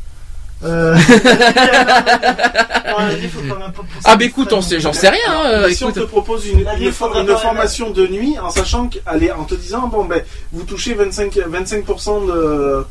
Euh... 0.64 0.96
Non, 2.98 2.98
la 3.06 3.16
nuit, 3.16 3.28
faut 3.28 3.40
quand 3.40 3.58
même 3.58 3.72
pas 3.72 3.82
pousser 3.82 4.04
Ah 4.04 4.16
bah 4.16 4.24
écoute, 4.24 4.52
on 4.52 4.60
sait- 4.62 4.80
j'en 4.80 4.92
sais 4.92 5.08
rien. 5.08 5.18
hein, 5.28 5.42
euh, 5.46 5.70
si 5.70 5.84
on 5.84 5.90
écoute. 5.90 6.02
te 6.02 6.08
propose 6.08 6.46
une, 6.46 6.92
formation 6.92 7.90
de 7.90 8.06
nuit 8.06 8.38
en 8.38 8.50
sachant 8.50 8.88
qu'elle 8.88 9.22
est 9.24 9.32
en 9.32 9.44
te 9.44 9.54
disant 9.54 9.88
bon 9.88 10.04
ben 10.04 10.22
vous 10.52 10.62
touchez 10.62 10.94
25, 10.94 11.34
25% 11.36 12.26
de, 12.26 12.86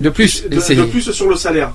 De 0.00 0.08
plus, 0.10 0.44
de, 0.48 0.58
c'est- 0.60 0.74
de 0.74 0.84
plus 0.84 1.12
sur 1.12 1.28
le 1.28 1.36
salaire. 1.36 1.72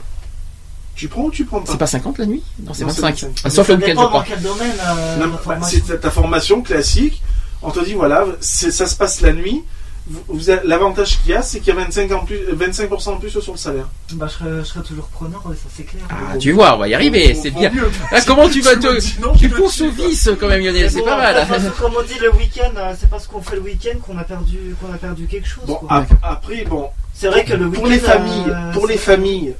Tu 0.95 1.07
prends 1.07 1.25
ou 1.25 1.31
tu 1.31 1.45
prends 1.45 1.59
pas? 1.61 1.71
C'est 1.71 1.77
pas 1.77 1.85
50 1.87 2.17
la 2.17 2.25
nuit? 2.25 2.43
Non, 2.63 2.73
c'est 2.73 2.81
Non, 2.81 2.87
25. 2.87 3.07
25. 3.21 3.41
Ah, 3.43 3.49
sauf 3.51 3.67
le 3.69 3.75
week-end, 3.75 4.01
je 4.01 4.07
crois. 4.07 4.25
quel 4.27 4.41
domaine 4.41 4.71
euh, 4.83 5.15
Non, 5.17 5.25
la 5.25 5.27
bah, 5.27 5.39
formation. 5.43 5.79
ta 6.01 6.09
formation 6.11 6.61
classique. 6.63 7.21
On 7.61 7.71
te 7.71 7.83
dit 7.83 7.93
voilà, 7.93 8.25
c'est- 8.39 8.71
ça 8.71 8.85
se 8.87 8.95
passe 8.95 9.21
la 9.21 9.33
nuit. 9.33 9.63
Vous- 10.09 10.23
vous 10.29 10.49
avez- 10.49 10.65
L'avantage 10.65 11.19
qu'il 11.19 11.31
y 11.31 11.33
a, 11.33 11.41
c'est 11.41 11.59
qu'il 11.59 11.73
y 11.73 11.77
a 11.77 11.81
25, 11.81 12.09
en 12.13 12.23
plus, 12.23 12.39
25% 12.53 13.15
en 13.15 13.17
plus 13.17 13.29
sur 13.41 13.51
le 13.51 13.57
salaire. 13.57 13.89
Bah, 14.13 14.27
je 14.29 14.33
serais, 14.37 14.59
je 14.59 14.63
serais 14.63 14.81
toujours 14.83 15.07
preneur, 15.07 15.45
ouais, 15.45 15.55
ça 15.55 15.67
c'est 15.75 15.83
clair. 15.83 16.03
Ah, 16.09 16.37
tu 16.37 16.53
vois, 16.53 16.75
on 16.75 16.79
va 16.79 16.87
y 16.87 16.93
arriver, 16.93 17.33
c'est 17.33 17.51
bien. 17.51 17.69
Ah, 18.13 18.19
comment 18.25 18.47
tu 18.47 18.61
vas 18.61 18.77
te. 18.77 19.37
Tu 19.37 19.49
pousses 19.49 19.81
au 19.81 19.91
vice 19.91 20.29
quand 20.39 20.47
même, 20.47 20.61
Lionel, 20.61 20.89
c'est 20.89 20.99
bon, 20.99 21.05
pas 21.05 21.17
mal. 21.17 21.45
façon, 21.45 21.71
Comme 21.77 21.93
on 21.99 22.03
dit 22.03 22.17
le 22.21 22.31
week-end, 22.35 22.71
euh, 22.77 22.93
c'est 22.97 23.09
parce 23.09 23.27
qu'on 23.27 23.41
fait 23.41 23.55
le 23.57 23.63
week-end 23.63 23.97
qu'on 23.99 24.17
a 24.17 24.23
perdu, 24.23 24.75
qu'on 24.81 24.93
a 24.93 24.97
perdu 24.97 25.25
quelque 25.27 25.47
chose. 25.47 25.65
Bon, 25.65 25.75
quoi. 25.75 26.05
après, 26.23 26.63
bon. 26.63 26.89
C'est 27.13 27.27
vrai 27.27 27.43
que 27.43 27.53
le 27.53 27.69
pour 27.69 27.83
week-end, 27.83 27.89
les 27.95 27.99
familles, 27.99 28.43
euh, 28.49 28.71
pour 28.71 28.87
les 28.87 28.97
familles, 28.97 29.55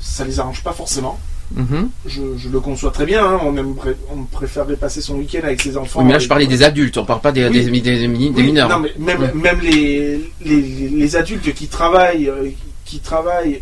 ça 0.00 0.24
les 0.24 0.40
arrange 0.40 0.62
pas 0.62 0.72
forcément. 0.72 1.18
Mhm. 1.54 1.88
Je, 2.06 2.22
je 2.36 2.48
le 2.48 2.60
conçois 2.60 2.90
très 2.90 3.06
bien. 3.06 3.24
hein. 3.26 3.40
On, 3.42 4.24
préférerait 4.24 4.76
passer 4.76 5.00
son 5.00 5.16
week-end 5.16 5.40
avec 5.42 5.60
ses 5.60 5.76
enfants. 5.76 6.00
Oui, 6.00 6.06
mais 6.06 6.12
là, 6.14 6.18
je 6.18 6.28
parlais 6.28 6.46
des 6.46 6.62
adultes, 6.62 6.96
on 6.98 7.04
parle 7.04 7.20
pas 7.20 7.32
des, 7.32 7.46
Oui. 7.48 7.64
des, 7.64 7.80
des- 7.80 7.98
des 8.00 8.06
Oui, 8.08 8.30
mineurs. 8.42 8.68
Non, 8.68 8.78
mais 8.80 8.92
même, 8.98 9.20
Ouais. 9.22 9.32
même 9.34 9.60
les, 9.60 10.30
les, 10.44 10.60
les 10.88 11.16
adultes 11.16 11.52
qui 11.54 11.66
travaillent, 11.68 12.28
euh, 12.28 12.48
qui 12.84 13.00
travaillent 13.00 13.60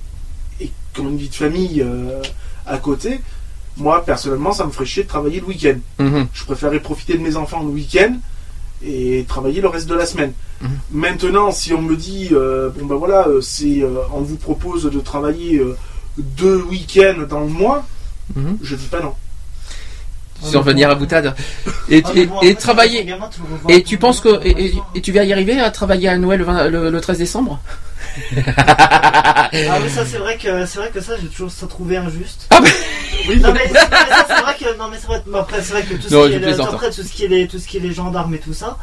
et 0.60 0.70
qui 0.94 1.01
ont 1.01 1.09
une 1.10 1.17
vie 1.17 1.28
de 1.28 1.35
famille 1.35 1.83
euh, 1.83 2.20
à 2.67 2.78
côté, 2.78 3.20
moi 3.77 4.05
personnellement, 4.05 4.52
ça 4.52 4.65
me 4.67 4.70
ferait 4.70 4.85
chier 4.86 5.05
de 5.05 5.09
travailler 5.09 5.41
le 5.41 5.47
week-end. 5.47 5.78
Mhm. 5.99 6.27
Je 6.33 6.44
préférerais 6.44 6.81
profiter 6.81 7.15
de 7.17 7.23
mes 7.23 7.36
enfants 7.36 7.62
le 7.62 7.70
week-end 7.70 8.15
et 8.85 9.25
travailler 9.28 9.60
le 9.60 9.69
reste 9.69 9.89
de 9.89 9.94
la 9.94 10.07
semaine. 10.07 10.33
Mhm. 10.62 10.69
Maintenant, 10.93 11.51
si 11.52 11.73
on 11.75 11.83
me 11.83 11.97
dit, 11.97 12.28
euh, 12.33 12.70
bon 12.70 12.86
ben 12.86 12.94
voilà, 12.97 13.27
c'est, 13.41 13.83
on 14.15 14.20
vous 14.20 14.36
propose 14.36 14.85
de 14.85 15.01
travailler 15.01 15.60
deux 16.19 16.63
week-ends 16.63 17.27
dans 17.29 17.41
le 17.41 17.47
mois, 17.49 17.85
Mhm. 18.37 18.59
je 18.63 18.77
dis 18.77 18.87
pas 18.87 19.01
non. 19.01 19.15
Sans 20.43 20.63
venir 20.63 20.89
à 20.89 20.95
boutade. 20.95 21.35
Et, 21.91 22.03
Ah, 22.05 22.11
et, 22.43 22.49
et 22.49 22.55
travailler. 22.55 23.07
Et 23.69 23.83
tu 23.83 23.99
penses 23.99 24.21
que. 24.21 24.41
Et, 24.47 25.01
tu 25.03 25.13
vas 25.13 25.25
y 25.25 25.33
arriver 25.35 25.61
à 25.61 25.71
travailler 25.71 26.09
à 26.09 26.17
Noël 26.17 26.39
le, 26.39 26.45
20 26.47 26.69
le- 26.69 26.91
le 26.91 27.01
13 27.03 27.19
décembre? 27.19 27.61
Ah 28.53 29.51
oui, 29.83 29.91
ça 29.91 30.05
c'est 30.07 30.19
vrai 30.19 30.37
que 30.37 30.65
c'est 30.67 30.79
vrai 30.79 30.91
que 30.91 31.01
ça 31.01 31.13
j'ai 31.21 31.29
toujours 31.29 31.51
ça 31.51 31.67
trouvé 31.67 31.97
injuste. 31.97 32.47
Ah 32.51 32.61
bah- 32.61 32.69
Non 33.41 33.53
mais, 33.53 33.61
c'est- 33.69 34.43
vrai 34.43 34.57
que 34.59 34.79
non 34.79 34.89
mais 34.91 34.97
c'est 34.99 35.07
vrai, 35.07 35.23
mais 35.27 35.39
après 35.39 35.63
c'est 35.63 35.73
vrai 35.73 35.83
que 35.83 35.95
tout 35.95 36.09
Non, 36.15 36.25
ce 36.25 36.29
qui 36.29 36.35
est 36.35 36.39
le- 36.39 36.61
après 36.63 36.91
tout 36.91 37.03
ce 37.03 37.13
qui 37.13 37.25
est 37.25 37.29
les 37.29 37.47
tout 37.47 37.59
ce 37.59 37.67
qui 37.69 37.77
est 37.77 37.81
les 37.81 37.93
gendarmes 37.93 38.35
et 38.35 38.39
tout 38.39 38.55
ça, 38.55 38.79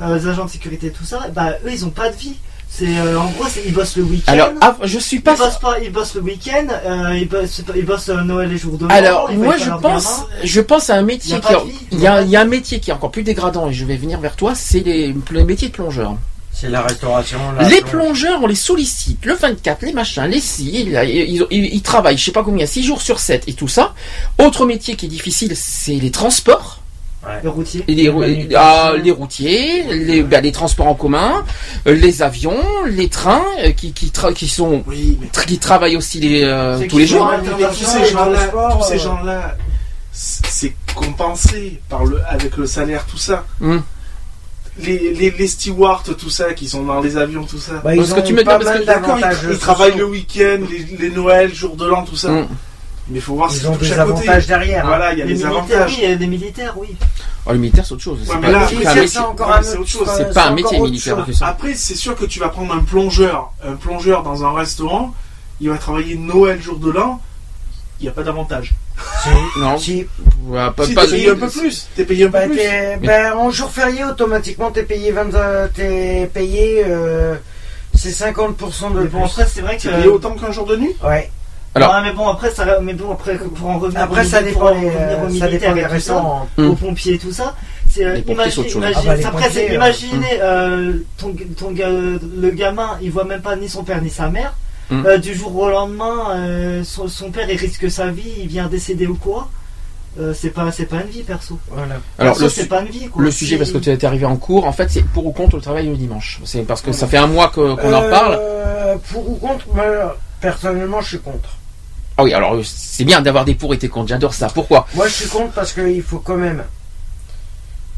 euh, 0.00 0.16
les 0.18 0.26
agents 0.26 0.44
de 0.46 0.50
sécurité 0.50 0.88
et 0.88 0.92
tout 0.92 1.04
ça, 1.04 1.28
bah 1.32 1.52
eux 1.64 1.70
ils 1.72 1.84
ont 1.84 1.90
pas 1.90 2.10
de 2.10 2.16
vie. 2.16 2.36
C'est 2.70 2.98
euh, 2.98 3.18
en 3.18 3.30
gros 3.30 3.44
c'est- 3.48 3.62
ils 3.66 3.72
bossent 3.72 3.96
le 3.96 4.02
week-end. 4.04 4.32
Alors, 4.32 4.50
ah, 4.60 4.76
je 4.84 4.98
suis 4.98 5.20
pas. 5.20 5.34
Ils 5.34 5.38
bossent 5.38 5.58
pas, 5.58 5.78
ils 5.80 5.90
bossent 5.92 6.14
le 6.14 6.20
week-end, 6.20 6.66
euh, 6.84 7.16
ils 7.18 7.26
bossent, 7.28 7.62
ils 7.74 7.84
bossent 7.84 8.08
euh, 8.10 8.22
Noël 8.22 8.52
et 8.52 8.58
jour 8.58 8.76
de 8.78 8.86
Alors, 8.90 9.30
moi, 9.32 9.56
je 9.56 9.70
pense, 9.70 10.22
je 10.44 10.60
pense 10.60 10.90
à 10.90 10.94
un 10.96 11.02
métier 11.02 11.40
qui, 11.40 11.54
il 11.92 12.00
y 12.00 12.06
a, 12.06 12.22
il 12.22 12.28
y 12.28 12.36
a 12.36 12.40
un 12.42 12.44
métier 12.44 12.78
qui 12.78 12.90
est 12.90 12.92
encore 12.94 13.10
plus 13.10 13.22
dégradant 13.24 13.68
et 13.68 13.72
je 13.72 13.84
vais 13.84 13.96
venir 13.96 14.20
vers 14.20 14.36
toi, 14.36 14.54
c'est 14.54 14.80
les, 14.80 15.14
le 15.30 15.44
métier 15.44 15.68
de 15.68 15.72
plongeur. 15.72 16.16
C'est 16.52 16.68
la 16.68 16.82
restauration. 16.82 17.38
la 17.56 17.68
Les 17.68 17.80
plonge. 17.80 17.90
plongeurs, 17.90 18.40
on 18.42 18.46
les 18.48 18.54
sollicite, 18.56 19.24
le 19.24 19.34
24, 19.34 19.82
les 19.82 19.92
machins, 19.92 20.24
les 20.24 20.40
si, 20.40 20.70
ils, 20.82 20.88
ils, 21.04 21.46
ils- 21.50 21.74
ils 21.74 21.82
travaillent, 21.82 22.18
je 22.18 22.24
sais 22.24 22.32
pas 22.32 22.42
combien, 22.42 22.66
6 22.66 22.82
jours 22.82 23.00
sur 23.00 23.18
7 23.20 23.44
et 23.46 23.52
tout 23.54 23.68
ça. 23.68 23.94
Autre 24.38 24.66
métier 24.66 24.94
qui 24.96 25.06
est 25.06 25.08
difficile, 25.08 25.52
c'est 25.56 25.92
les 25.92 26.10
transports. 26.10 26.80
Les 27.42 27.48
routiers. 27.48 27.84
Les, 27.88 28.08
rou- 28.08 28.22
ah, 28.56 28.92
les 29.02 29.10
routiers, 29.10 29.82
les, 29.92 30.22
bah, 30.22 30.40
les 30.40 30.52
transports 30.52 30.86
en 30.86 30.94
commun, 30.94 31.44
euh, 31.86 31.94
les 31.94 32.22
avions, 32.22 32.56
les 32.86 33.08
trains 33.08 33.44
euh, 33.64 33.72
qui, 33.72 33.92
qui, 33.92 34.06
tra- 34.06 34.32
qui 34.32 34.48
sont 34.48 34.84
tra- 35.32 35.44
qui 35.46 35.58
travaillent 35.58 35.96
aussi 35.96 36.20
les, 36.20 36.42
euh, 36.44 36.78
tous 36.88 36.98
les 36.98 37.06
jours. 37.06 37.30
Tous 38.78 38.82
ces 38.84 38.98
gens-là, 38.98 39.56
c'est 40.12 40.74
compensé 40.94 41.80
par 41.88 42.04
le, 42.04 42.20
avec 42.28 42.56
le 42.56 42.66
salaire, 42.66 43.04
tout 43.06 43.18
ça. 43.18 43.44
Hum. 43.60 43.82
Les, 44.80 45.12
les, 45.12 45.30
les 45.32 45.46
stewards, 45.48 46.04
tout 46.16 46.30
ça, 46.30 46.52
qui 46.54 46.68
sont 46.68 46.84
dans 46.84 47.00
les 47.00 47.16
avions, 47.16 47.42
tout 47.44 47.58
ça. 47.58 47.80
Bah, 47.82 47.94
ils 47.94 47.98
Parce 47.98 48.12
que 48.14 48.20
tu 48.20 48.32
me- 48.32 48.44
pas 48.44 48.52
parce 48.58 48.64
mal 48.66 48.80
que- 48.80 48.86
D'accord, 48.86 49.18
ils, 49.18 49.50
ils 49.50 49.58
travaillent 49.58 49.96
le 49.96 50.04
week-end, 50.06 50.60
les, 50.70 50.96
les 50.98 51.10
Noëls, 51.10 51.52
jour 51.52 51.74
de 51.74 51.84
l'an, 51.84 52.04
tout 52.04 52.14
ça. 52.16 52.28
Hum. 52.30 52.46
Mais 53.10 53.18
il 53.18 53.22
faut 53.22 53.34
voir 53.36 53.50
Ils 53.52 53.60
qui 53.60 53.66
ont 53.66 53.70
des 53.76 53.92
à 53.92 54.04
côté. 54.04 54.12
avantages 54.12 54.46
derrière, 54.46 54.84
hein. 54.84 54.88
Voilà, 54.88 55.12
il 55.14 55.18
y 55.18 55.22
a 55.22 55.24
les 55.24 55.32
des 55.34 55.44
militaires, 55.44 55.56
avantages. 55.58 55.90
oui, 55.92 55.98
il 56.02 56.08
y 56.10 56.12
a 56.12 56.16
des 56.16 56.26
militaires, 56.26 56.74
oui. 56.76 56.88
Oh, 57.46 57.52
le 57.52 57.58
militaire, 57.58 57.86
c'est 57.86 57.92
autre 57.94 58.02
chose. 58.02 58.18
Ouais, 58.20 58.24
C'est 58.26 58.32
pas, 58.34 58.68
c'est 58.68 58.82
pas 58.82 58.90
un 58.90 58.94
métier. 58.94 59.20
encore 59.20 59.48
un 59.48 59.52
Ouais, 59.52 59.58
autre- 59.60 59.68
c'est 59.70 59.78
autre 59.78 59.88
chose. 59.88 60.08
C'est 60.16 60.34
pas 60.34 60.40
un 60.42 60.44
encore 60.44 60.54
métier 60.56 60.78
autre 60.80 60.90
militaire. 60.90 61.26
Après, 61.40 61.74
c'est 61.74 61.94
sûr 61.94 62.14
que 62.16 62.26
tu 62.26 62.38
vas 62.40 62.48
prendre 62.50 62.74
un 62.74 62.80
plongeur, 62.80 63.52
un 63.66 63.72
plongeur 63.76 64.22
dans 64.22 64.44
un 64.44 64.52
restaurant, 64.52 65.14
il 65.60 65.70
va 65.70 65.78
travailler 65.78 66.16
Noël, 66.16 66.60
jour 66.60 66.76
de 66.78 66.90
l'an, 66.90 67.22
il 68.00 68.02
n'y 68.04 68.08
a 68.08 68.12
pas 68.12 68.22
d'avantage. 68.22 68.74
Non. 69.58 69.78
Si. 69.78 70.06
Ouais, 70.46 70.70
pas- 70.76 70.84
Si, 70.84 70.94
t'es 70.94 71.06
payé 71.06 71.30
un 71.30 71.34
peu 71.36 71.48
plus. 71.48 71.88
T'es 71.96 72.04
payé 72.04 72.24
un 72.24 72.30
peu 72.30 72.32
Bah, 72.38 72.46
plus. 72.46 73.06
ben, 73.06 73.32
en 73.34 73.50
jour 73.50 73.70
férié, 73.70 74.04
automatiquement, 74.04 74.70
t'es 74.70 74.82
payé 74.82 75.10
20, 75.12 75.34
euh, 75.34 75.66
t'es 75.74 76.30
payé, 76.32 76.82
euh, 76.86 77.34
c'est 77.94 78.10
50% 78.10 78.90
de 78.90 79.00
Mais 79.00 79.06
bon, 79.06 79.18
plus. 79.20 79.24
après, 79.26 79.46
c'est 79.46 79.60
vrai 79.62 79.76
que. 79.76 79.82
T'es 79.82 79.90
payé 79.90 80.08
autant 80.08 80.32
qu'un 80.32 80.52
jour 80.52 80.66
de 80.66 80.76
nuit? 80.76 80.94
Ouais. 81.02 81.30
Alors- 81.74 81.90
Ouais, 81.94 82.00
mais 82.02 82.12
bon, 82.12 82.26
après, 82.28 82.50
ça, 82.50 82.80
mais 82.82 82.94
bon, 82.94 83.12
après, 83.12 83.36
pour 83.36 83.68
en 83.68 83.78
revenir 83.78 84.00
Après, 84.02 84.22
au 84.26 84.28
ça 84.28 84.42
dépend 84.42 84.58
pour 84.60 84.68
en 84.68 84.74
les- 84.80 84.88
revenir 84.90 85.18
aux 85.18 85.28
ça 85.28 85.46
militaires 85.46 85.50
dépend 85.50 85.74
des 85.74 85.80
et 85.80 85.82
tout 85.84 85.88
ça, 85.88 85.94
restaurants. 85.94 86.48
Aux 86.58 86.72
pompiers 86.74 87.14
et 87.14 87.18
tout 87.18 87.32
ça, 87.32 87.54
euh, 88.00 88.20
imagine- 88.26 88.64
imagine- 88.64 88.94
Ah 88.96 89.02
bah, 89.16 89.28
après, 89.28 89.46
pompiers, 89.48 89.70
euh, 89.70 89.74
imaginez, 89.74 90.40
euh, 90.42 90.92
ton, 91.18 91.34
ton 91.56 91.70
ga- 91.72 91.88
le 91.88 92.50
gamin, 92.50 92.98
il 93.02 93.10
voit 93.10 93.24
même 93.24 93.42
pas 93.42 93.54
ni 93.56 93.68
son 93.68 93.84
père 93.84 94.02
ni 94.02 94.10
sa 94.10 94.28
mère, 94.28 94.54
Hum. 94.90 95.04
Euh, 95.06 95.18
du 95.18 95.34
jour 95.34 95.54
au 95.54 95.68
lendemain, 95.68 96.30
euh, 96.30 96.82
son, 96.82 97.08
son 97.08 97.30
père, 97.30 97.50
il 97.50 97.58
risque 97.58 97.90
sa 97.90 98.06
vie, 98.06 98.32
il 98.38 98.46
vient 98.48 98.68
décéder 98.68 99.06
ou 99.06 99.16
quoi, 99.16 99.48
Euh, 100.18 100.32
c'est 100.34 100.48
pas, 100.50 100.72
c'est 100.72 100.86
pas 100.86 100.96
une 101.02 101.08
vie, 101.10 101.22
perso. 101.22 101.58
Voilà. 101.70 101.96
Alors, 102.18 102.32
Perso, 102.32 102.44
le, 102.44 102.48
c'est 102.48 102.62
su- 102.62 102.68
pas 102.68 102.80
une 102.80 102.88
vie, 102.88 103.06
quoi. 103.08 103.22
le 103.22 103.30
sujet, 103.30 103.56
parce 103.58 103.70
que 103.70 103.76
tu 103.78 103.90
es 103.90 104.04
arrivé 104.04 104.24
en 104.24 104.36
cours, 104.36 104.64
en 104.66 104.72
fait, 104.72 104.90
c'est 104.90 105.04
pour 105.04 105.26
ou 105.26 105.30
contre 105.32 105.56
le 105.56 105.62
travail 105.62 105.86
le 105.88 105.96
dimanche. 105.96 106.40
C'est 106.44 106.62
parce 106.62 106.80
que 106.80 106.90
ça 106.92 107.06
fait 107.06 107.18
un 107.18 107.26
mois 107.28 107.48
qu'on 107.48 107.72
en 107.72 108.10
parle. 108.10 108.36
Euh, 108.40 108.96
pour 109.12 109.30
ou 109.30 109.34
contre, 109.36 109.66
personnellement, 110.40 111.00
je 111.00 111.08
suis 111.08 111.18
contre. 111.18 111.50
Ah 112.20 112.24
oui, 112.24 112.34
alors 112.34 112.56
c'est 112.64 113.04
bien 113.04 113.20
d'avoir 113.20 113.44
des 113.44 113.54
pour 113.54 113.72
et 113.72 113.76
des 113.76 113.88
contre, 113.88 114.08
j'adore 114.08 114.34
ça. 114.34 114.48
Pourquoi? 114.48 114.86
Moi, 114.94 115.06
je 115.06 115.12
suis 115.14 115.28
contre 115.28 115.52
parce 115.52 115.72
qu'il 115.72 116.02
faut 116.02 116.18
quand 116.18 116.36
même. 116.36 116.64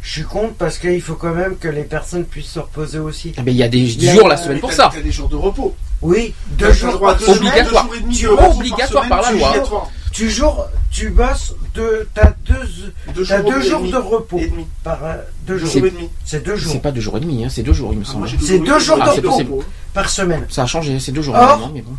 Je 0.03 0.11
suis 0.13 0.23
contre 0.25 0.55
parce 0.55 0.79
qu'il 0.79 1.01
faut 1.01 1.15
quand 1.15 1.35
même 1.35 1.57
que 1.57 1.69
les 1.69 1.85
personnes 1.85 2.25
puissent 2.25 2.51
se 2.53 2.59
reposer 2.59 2.99
aussi. 2.99 3.33
Eh 3.39 3.43
ben, 3.43 3.51
Il 3.51 3.57
y 3.57 3.63
a 3.63 3.69
des 3.69 3.79
Il 3.79 4.03
y 4.05 4.09
a- 4.11 4.15
jours 4.15 4.29
la 4.29 4.37
mais 4.37 4.43
semaine 4.43 4.61
pour 4.61 4.73
ça. 4.73 4.91
T'as 4.93 5.01
des 5.01 5.11
jours 5.11 5.29
de 5.31 5.37
repos. 5.37 5.75
Oui, 6.03 6.35
deux 6.53 6.71
jours 6.73 7.01
par 7.01 7.19
semaine. 7.19 7.35
semaines, 7.35 7.41
deux 7.43 7.49
Obligatoire. 7.49 7.85
jours 7.87 7.95
et 7.97 8.01
demi 8.01 8.15
Tu- 8.17 8.25
de 8.25 8.29
repos 8.31 8.57
obligatoire 8.57 9.09
par 9.09 9.21
par 9.23 9.33
la 9.33 9.39
loi. 9.39 9.89
Tu, 10.13 10.29
jours, 10.31 10.67
tu 10.91 11.11
bosses, 11.11 11.55
deux, 11.75 12.09
t'as 12.15 12.33
deux, 12.45 12.55
Deux 13.15 13.25
t'as 13.25 13.41
jours 13.41 13.51
deux 13.53 13.61
jours 13.63 13.83
de 13.91 13.97
repos. 13.97 14.39
Et 14.39 14.49
demi. 14.49 14.67
Par, 14.83 14.99
euh, 15.05 15.17
deux 15.47 15.59
Deux 15.59 15.67
jours. 15.67 15.77
et 15.87 15.91
demi. 15.91 16.09
C'est 16.25 16.45
deux 16.45 16.57
jours 16.57 16.73
C'est 16.73 16.81
pas 16.83 16.91
deux 16.93 17.01
jours 17.01 17.17
et 17.17 17.21
demi, 17.21 17.45
hein, 17.45 17.49
c'est 17.51 17.63
deux 17.63 17.73
jours, 17.73 17.93
il 17.93 17.99
me 18.01 18.05
Ah, 18.07 18.13
semble. 18.13 18.29
C'est 18.43 18.59
deux 18.59 18.79
jours 18.79 18.99
Ah, 19.01 19.15
de 19.17 19.27
repos 19.29 19.65
par 19.95 20.11
semaine. 20.11 20.45
Ça 20.51 20.63
a 20.65 20.67
changé, 20.67 20.99
c'est 20.99 21.13
deux 21.13 21.23
jours. 21.23 21.35
Or, 21.35 21.41
normalement, 21.43 21.71
mais 21.73 21.83
bon. 21.83 21.93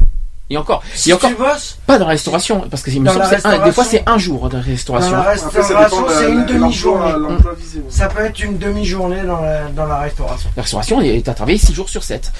Et 0.51 0.57
encore, 0.57 0.83
Si 0.93 1.09
et 1.09 1.13
encore 1.13 1.29
tu 1.29 1.35
bosses, 1.37 1.77
pas 1.87 1.97
dans 1.97 2.05
la 2.05 2.11
restauration, 2.11 2.65
parce 2.69 2.83
que 2.83 2.91
il 2.91 2.99
me 2.99 3.05
Dans 3.05 3.13
semble 3.13 3.23
la 3.23 3.29
que 3.37 3.41
c'est 3.41 3.47
un- 3.47 3.63
des 3.63 3.71
fois 3.71 3.83
c'est 3.85 3.97
restauration- 3.99 4.03
un 4.13 4.17
jour 4.17 4.49
de 4.49 4.57
dans 4.57 4.61
restauration. 4.61 5.11
la 5.11 5.21
restauration, 5.21 5.79
dépend 5.79 6.01
de 6.01 6.07
c'est 6.09 6.23
la- 6.23 6.29
une 6.29 6.45
demi-journée. 6.45 7.13
Visé. 7.57 7.79
ouais. 7.79 7.85
Ça 7.89 8.07
peut 8.07 8.25
être 8.25 8.39
une 8.43 8.57
demi-journée 8.57 9.21
dans 9.25 9.39
la, 9.39 9.63
dans 9.69 9.85
la 9.85 9.99
restauration. 9.99 10.49
La 10.57 10.63
restauration, 10.63 11.01
t'as 11.23 11.33
travaillé 11.33 11.57
6 11.57 11.73
jours 11.73 11.87
sur 11.87 12.03
7. 12.03 12.31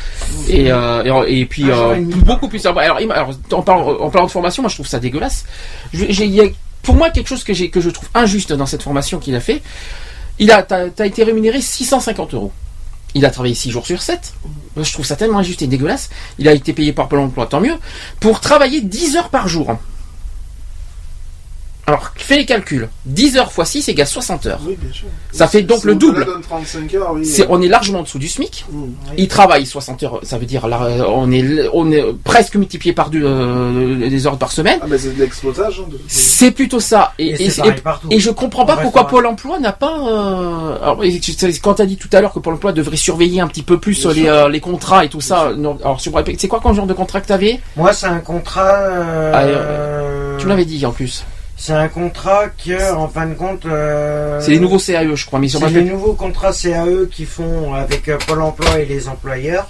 Et, 0.50 0.72
euh, 0.72 1.24
et, 1.26 1.40
et 1.42 1.46
puis, 1.46 1.72
euh, 1.72 1.96
beaucoup 2.26 2.50
plus. 2.50 2.66
Alors, 2.66 2.80
en, 3.54 3.62
parlant, 3.62 3.88
en 4.00 4.10
parlant 4.10 4.28
de 4.28 4.32
formation, 4.32 4.62
moi 4.62 4.70
je 4.70 4.76
trouve 4.76 4.88
ça 4.88 5.00
dégueulasse. 5.00 5.46
Je- 5.94 6.06
j'ai- 6.10 6.26
il 6.26 6.36
y 6.36 6.42
a, 6.42 6.46
pour 6.84 6.96
moi, 6.96 7.12
quelque 7.12 7.28
chose 7.28 7.44
que, 7.46 7.54
j'ai, 7.54 7.70
que 7.70 7.80
je 7.80 7.90
trouve 7.90 8.10
injuste 8.14 8.52
dans 8.52 8.66
cette 8.66 8.84
formation 8.84 9.20
qu'il 9.20 9.36
a 9.36 9.40
fait, 9.40 9.62
il 10.38 10.52
a, 10.52 10.64
t'as, 10.64 10.90
t'as 10.90 11.06
été 11.06 11.24
rémunéré 11.24 11.62
650 11.62 12.34
euros. 12.34 12.52
Il 13.14 13.26
a 13.26 13.30
travaillé 13.30 13.56
6 13.56 13.72
jours 13.72 13.86
sur 13.86 14.02
7. 14.02 14.34
Moi, 14.76 14.84
Je 14.86 14.94
trouve 14.94 15.06
ça 15.06 15.16
tellement 15.16 15.40
injuste 15.40 15.62
et 15.62 15.68
dégueulasse. 15.68 16.10
Il 16.40 16.48
a 16.48 16.54
été 16.54 16.74
payé 16.74 16.94
par 16.94 17.08
Pôle 17.10 17.20
emploi, 17.20 17.46
tant 17.46 17.60
mieux. 17.60 17.76
Pour 18.20 18.40
travailler 18.40 18.82
10 18.82 19.18
heures 19.18 19.30
par 19.30 19.48
jour. 19.48 19.78
Alors, 21.88 22.12
fais 22.16 22.38
les 22.38 22.46
calculs. 22.46 22.88
10 23.06 23.38
heures 23.38 23.52
x 23.58 23.70
6 23.70 23.90
égale 23.90 24.08
60 24.08 24.46
heures. 24.46 24.60
Oui, 24.66 24.78
bien 24.80 24.94
sûr. 24.94 25.08
Ça 25.32 25.48
fait 25.48 25.64
donc 25.64 25.80
Si 25.80 25.88
le 25.88 25.96
double. 25.96 26.26
donne 26.26 26.42
35 26.42 26.94
heures, 26.94 27.12
oui. 27.14 27.26
C'est, 27.26 27.48
on 27.50 27.62
est 27.62 27.68
largement 27.68 28.00
en 28.00 28.04
dessous 28.04 28.20
du 28.20 28.28
SMIC. 28.28 28.66
Mmh. 28.72 28.84
Il 29.18 29.28
travaille 29.28 29.66
60 29.66 30.04
heures, 30.04 30.20
ça 30.24 30.38
veut 30.38 30.46
dire 30.46 30.68
là, 30.68 30.88
on 31.10 31.32
est 31.32 31.68
on 31.74 31.92
est 31.92 32.04
presque 32.24 32.56
multiplié 32.56 32.94
par 32.94 33.10
deux 33.10 33.24
euh, 33.24 33.98
les 33.98 34.28
heures 34.28 34.38
par 34.38 34.52
semaine. 34.52 34.80
Ah, 34.82 34.86
mais 34.88 34.98
c'est 34.98 35.16
de 35.16 35.20
l'exploitage. 35.22 35.82
hein, 35.84 35.90
de. 35.92 36.00
C'est 36.08 36.52
plutôt 36.52 36.80
ça. 36.80 37.14
Et, 37.18 37.30
Et 37.30 37.46
et- 37.48 37.52
et- 38.12 38.20
je 38.20 38.30
comprends 38.30 38.66
pas 38.66 38.78
pourquoi. 38.78 39.08
Pôle 39.08 39.26
Emploi 39.26 39.60
n'a 39.60 39.74
pas. 39.74 39.98
euh, 40.08 40.78
alors, 40.82 41.02
quand 41.62 41.74
tu 41.74 41.82
as 41.82 41.86
dit 41.86 41.98
tout 41.98 42.10
à 42.14 42.22
l'heure 42.22 42.32
que 42.34 42.40
Pôle 42.40 42.54
Emploi 42.54 42.72
devrait 42.74 42.96
surveiller 42.98 43.42
un 43.42 43.48
petit 43.48 43.64
peu 43.64 43.80
plus 43.80 44.06
les, 44.06 44.28
euh, 44.28 44.48
les 44.50 44.60
contrats 44.60 45.04
et 45.04 45.10
tout 45.10 45.22
ça. 45.22 45.52
non, 45.58 45.78
alors, 45.82 46.00
sur- 46.00 46.14
c'est 46.38 46.48
quoi 46.48 46.60
comme 46.60 46.76
genre 46.76 46.86
de 46.88 46.94
contrat 46.94 47.22
que 47.22 47.28
tu 47.28 47.34
avais 47.34 47.60
Moi, 47.76 47.92
c'est 47.94 48.06
un 48.08 48.20
contrat. 48.20 48.70
euh, 48.76 49.32
Ah, 49.34 49.42
euh, 49.44 50.38
Tu 50.38 50.46
me 50.46 50.50
l'avais 50.52 50.66
dit 50.66 50.86
en 50.86 50.92
plus. 50.92 51.24
C'est 51.62 51.74
un 51.74 51.90
contrat 51.90 52.48
que, 52.48 52.96
en 52.96 53.08
fin 53.08 53.28
de 53.28 53.36
compte. 53.36 53.68
euh, 53.68 54.42
C'est 54.42 54.50
les 54.50 54.60
nouveaux 54.60 54.80
CAE, 54.80 55.14
je 55.14 55.26
crois. 55.28 55.38
Mais 55.38 55.48
sur 55.48 55.60
C'est 55.60 55.70
les 55.70 55.84
nouveaux 55.84 56.14
contrats 56.14 56.52
CAE 56.52 57.06
qui 57.12 57.26
font 57.26 57.76
avec 57.76 58.10
euh, 58.10 58.18
Pôle 58.26 58.42
emploi 58.42 58.80
et 58.80 58.86
les 58.86 59.08
employeurs. 59.08 59.68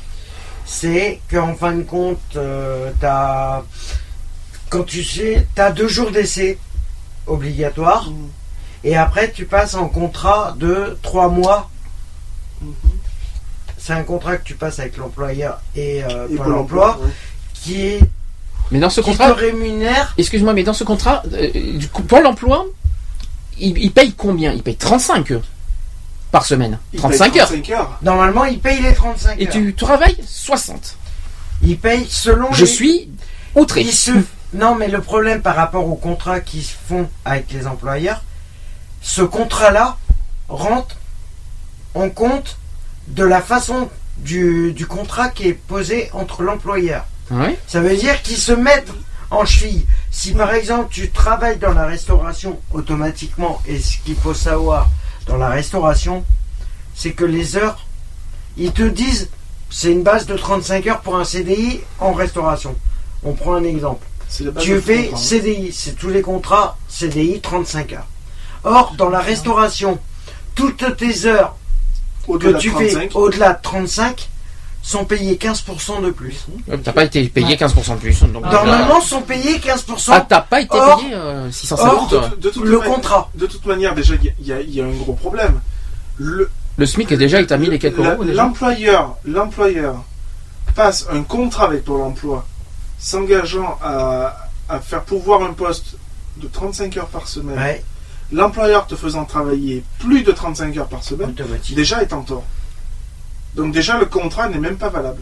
C'est 0.65 1.19
qu'en 1.29 1.53
fin 1.53 1.73
de 1.73 1.81
compte, 1.81 2.21
tu 2.31 2.39
as 3.05 3.63
quand 4.69 4.83
tu 4.83 5.03
sais, 5.03 5.45
tu 5.53 5.61
as 5.61 5.71
deux 5.73 5.89
jours 5.89 6.11
d'essai 6.11 6.57
obligatoires. 7.27 8.09
Mm. 8.09 8.29
Et 8.85 8.95
après, 8.95 9.29
tu 9.29 9.43
passes 9.43 9.75
en 9.75 9.89
contrat 9.89 10.55
de 10.57 10.97
trois 11.01 11.27
mois. 11.27 11.69
Mhm. 12.61 12.73
C'est 13.77 13.93
un 13.93 14.03
contrat 14.03 14.37
que 14.37 14.45
tu 14.45 14.53
passes 14.55 14.79
avec 14.79 14.95
l'employeur 14.95 15.59
et, 15.75 16.05
euh, 16.05 16.27
Et 16.29 16.35
Pôle 16.35 16.45
Pôle 16.45 16.55
emploi, 16.55 16.91
emploi, 16.91 17.05
ouais. 17.05 17.11
qui 17.53 17.81
est 17.81 17.99
Mais 18.71 18.79
dans 18.79 18.89
ce 18.89 19.01
qui 19.01 19.09
contrat, 19.09 19.31
te 19.31 19.39
rémunère. 19.39 20.13
excuse-moi, 20.17 20.53
mais 20.53 20.63
dans 20.63 20.73
ce 20.73 20.83
contrat, 20.83 21.23
euh, 21.33 21.77
du 21.77 21.87
coup, 21.89 22.03
Pôle 22.03 22.25
emploi, 22.25 22.65
il, 23.59 23.77
il 23.77 23.91
paye 23.91 24.13
combien? 24.13 24.53
Il 24.53 24.63
paye 24.63 24.75
35 24.77 25.31
eux, 25.33 25.41
par 26.31 26.45
semaine. 26.45 26.79
Il 26.93 26.99
35 26.99 27.31
paye 27.31 27.41
heures. 27.41 27.47
35 27.49 27.69
heures. 27.75 27.99
Normalement, 28.01 28.45
il 28.45 28.59
paye 28.59 28.81
les 28.81 28.93
35 28.93 29.39
Et 29.39 29.45
heures. 29.47 29.51
tu 29.53 29.73
travailles 29.75 30.17
60. 30.25 30.97
Il 31.63 31.77
paye 31.77 32.07
selon 32.09 32.51
Je 32.53 32.61
les- 32.61 32.65
suis 32.71 33.09
outré. 33.55 33.81
Il 33.81 33.91
se... 33.93 34.11
Non, 34.53 34.75
mais 34.75 34.87
le 34.89 35.01
problème 35.01 35.41
par 35.41 35.55
rapport 35.55 35.87
aux 35.87 35.95
contrats 35.95 36.39
qui 36.41 36.61
se 36.63 36.73
font 36.87 37.09
avec 37.25 37.51
les 37.51 37.67
employeurs, 37.67 38.21
ce 39.01 39.21
contrat-là 39.21 39.97
rentre 40.49 40.95
en 41.93 42.09
compte 42.09 42.57
de 43.07 43.23
la 43.23 43.41
façon 43.41 43.89
du, 44.17 44.73
du 44.73 44.85
contrat 44.85 45.29
qui 45.29 45.47
est 45.47 45.53
posé 45.53 46.09
entre 46.13 46.43
l'employeur. 46.43 47.05
Ouais. 47.31 47.57
Ça 47.67 47.79
veut 47.81 47.95
dire 47.95 48.21
qu'ils 48.21 48.37
se 48.37 48.51
mettent 48.51 48.91
en 49.29 49.45
cheville. 49.45 49.85
Si 50.11 50.33
par 50.33 50.53
exemple 50.53 50.87
tu 50.91 51.09
travailles 51.09 51.57
dans 51.57 51.73
la 51.73 51.85
restauration 51.85 52.59
automatiquement, 52.73 53.61
et 53.65 53.79
ce 53.79 53.97
qu'il 53.99 54.15
faut 54.15 54.33
savoir 54.33 54.89
dans 55.25 55.37
la 55.37 55.49
restauration, 55.49 56.25
c'est 56.93 57.11
que 57.11 57.25
les 57.25 57.55
heures, 57.55 57.85
ils 58.57 58.71
te 58.71 58.83
disent, 58.83 59.29
c'est 59.69 59.91
une 59.91 60.03
base 60.03 60.25
de 60.25 60.35
35 60.35 60.87
heures 60.87 61.01
pour 61.01 61.15
un 61.15 61.23
CDI 61.23 61.81
en 61.99 62.11
restauration. 62.11 62.75
On 63.23 63.33
prend 63.33 63.53
un 63.53 63.63
exemple. 63.63 64.05
C'est 64.27 64.43
la 64.43 64.51
base 64.51 64.63
Tu 64.63 64.79
fais 64.81 65.05
contrat. 65.05 65.17
CDI, 65.17 65.71
c'est 65.71 65.95
tous 65.95 66.09
les 66.09 66.21
contrats 66.21 66.77
CDI 66.89 67.39
35 67.39 67.93
heures. 67.93 68.07
Or, 68.63 68.93
dans 68.97 69.09
la 69.09 69.21
restauration, 69.21 69.99
toutes 70.55 70.97
tes 70.97 71.25
heures 71.25 71.55
que 72.27 72.57
tu 72.57 72.69
fais 72.71 72.91
35. 72.91 73.15
au-delà 73.15 73.53
de 73.53 73.61
35 73.61 74.29
sont 74.81 75.05
payées 75.05 75.35
15% 75.35 76.03
de 76.03 76.09
plus. 76.11 76.45
T'as 76.83 76.91
pas 76.91 77.03
été 77.05 77.23
payé 77.29 77.55
15% 77.55 77.95
de 77.95 77.99
plus. 77.99 78.21
Donc, 78.23 78.43
Normalement, 78.43 78.97
euh, 78.97 79.01
sont 79.01 79.21
payés 79.21 79.59
15%. 79.59 80.11
Ah, 80.11 80.25
t'as 80.27 80.41
pas 80.41 80.61
été 80.61 80.75
Or- 80.75 80.99
payé 80.99 81.13
euh, 81.13 81.45
Or, 81.47 81.53
650 81.53 82.11
de, 82.11 82.15
euh, 82.17 82.21
de 82.41 82.49
toute 82.49 82.63
le 82.65 82.77
manière- 82.79 82.93
contrat. 82.95 83.29
De 83.35 83.45
toute 83.45 83.65
manière, 83.65 83.93
déjà, 83.95 84.15
il 84.15 84.33
y 84.45 84.51
a- 84.51 84.61
y, 84.61 84.71
y 84.71 84.81
un 84.81 84.89
gros 84.89 85.13
problème. 85.13 85.61
Le, 86.17 86.49
Le 86.77 86.85
SMIC, 86.85 87.13
déjà, 87.13 87.39
il 87.39 87.47
t'a 87.47 87.57
mis 87.57 87.69
les 87.69 87.77
quelques 87.79 87.97
la- 87.99 88.13
euros 88.13 88.23
déjà 88.23 88.43
L'employeur, 88.43 89.15
l'employeur 89.25 90.03
passe 90.75 91.05
un 91.11 91.21
contrat 91.23 91.65
avec 91.65 91.83
Pôle 91.85 92.01
emploi, 92.01 92.45
s'engageant 92.97 93.77
à, 93.83 94.35
à 94.69 94.79
faire 94.79 95.03
pourvoir 95.03 95.43
un 95.43 95.53
poste 95.53 95.95
de 96.37 96.47
35 96.47 96.97
heures 96.97 97.07
par 97.07 97.27
semaine. 97.27 97.57
Ouais, 97.57 97.83
L'employeur 98.31 98.87
te 98.87 98.95
faisant 98.95 99.25
travailler 99.25 99.83
plus 99.99 100.23
de 100.23 100.31
35 100.31 100.77
heures 100.77 100.87
par 100.87 101.03
semaine, 101.03 101.35
déjà 101.75 102.01
est 102.01 102.13
en 102.13 102.21
tort. 102.21 102.45
Donc 103.55 103.73
déjà, 103.73 103.97
le 103.97 104.05
contrat 104.05 104.47
n'est 104.49 104.59
même 104.59 104.77
pas 104.77 104.89
valable. 104.89 105.21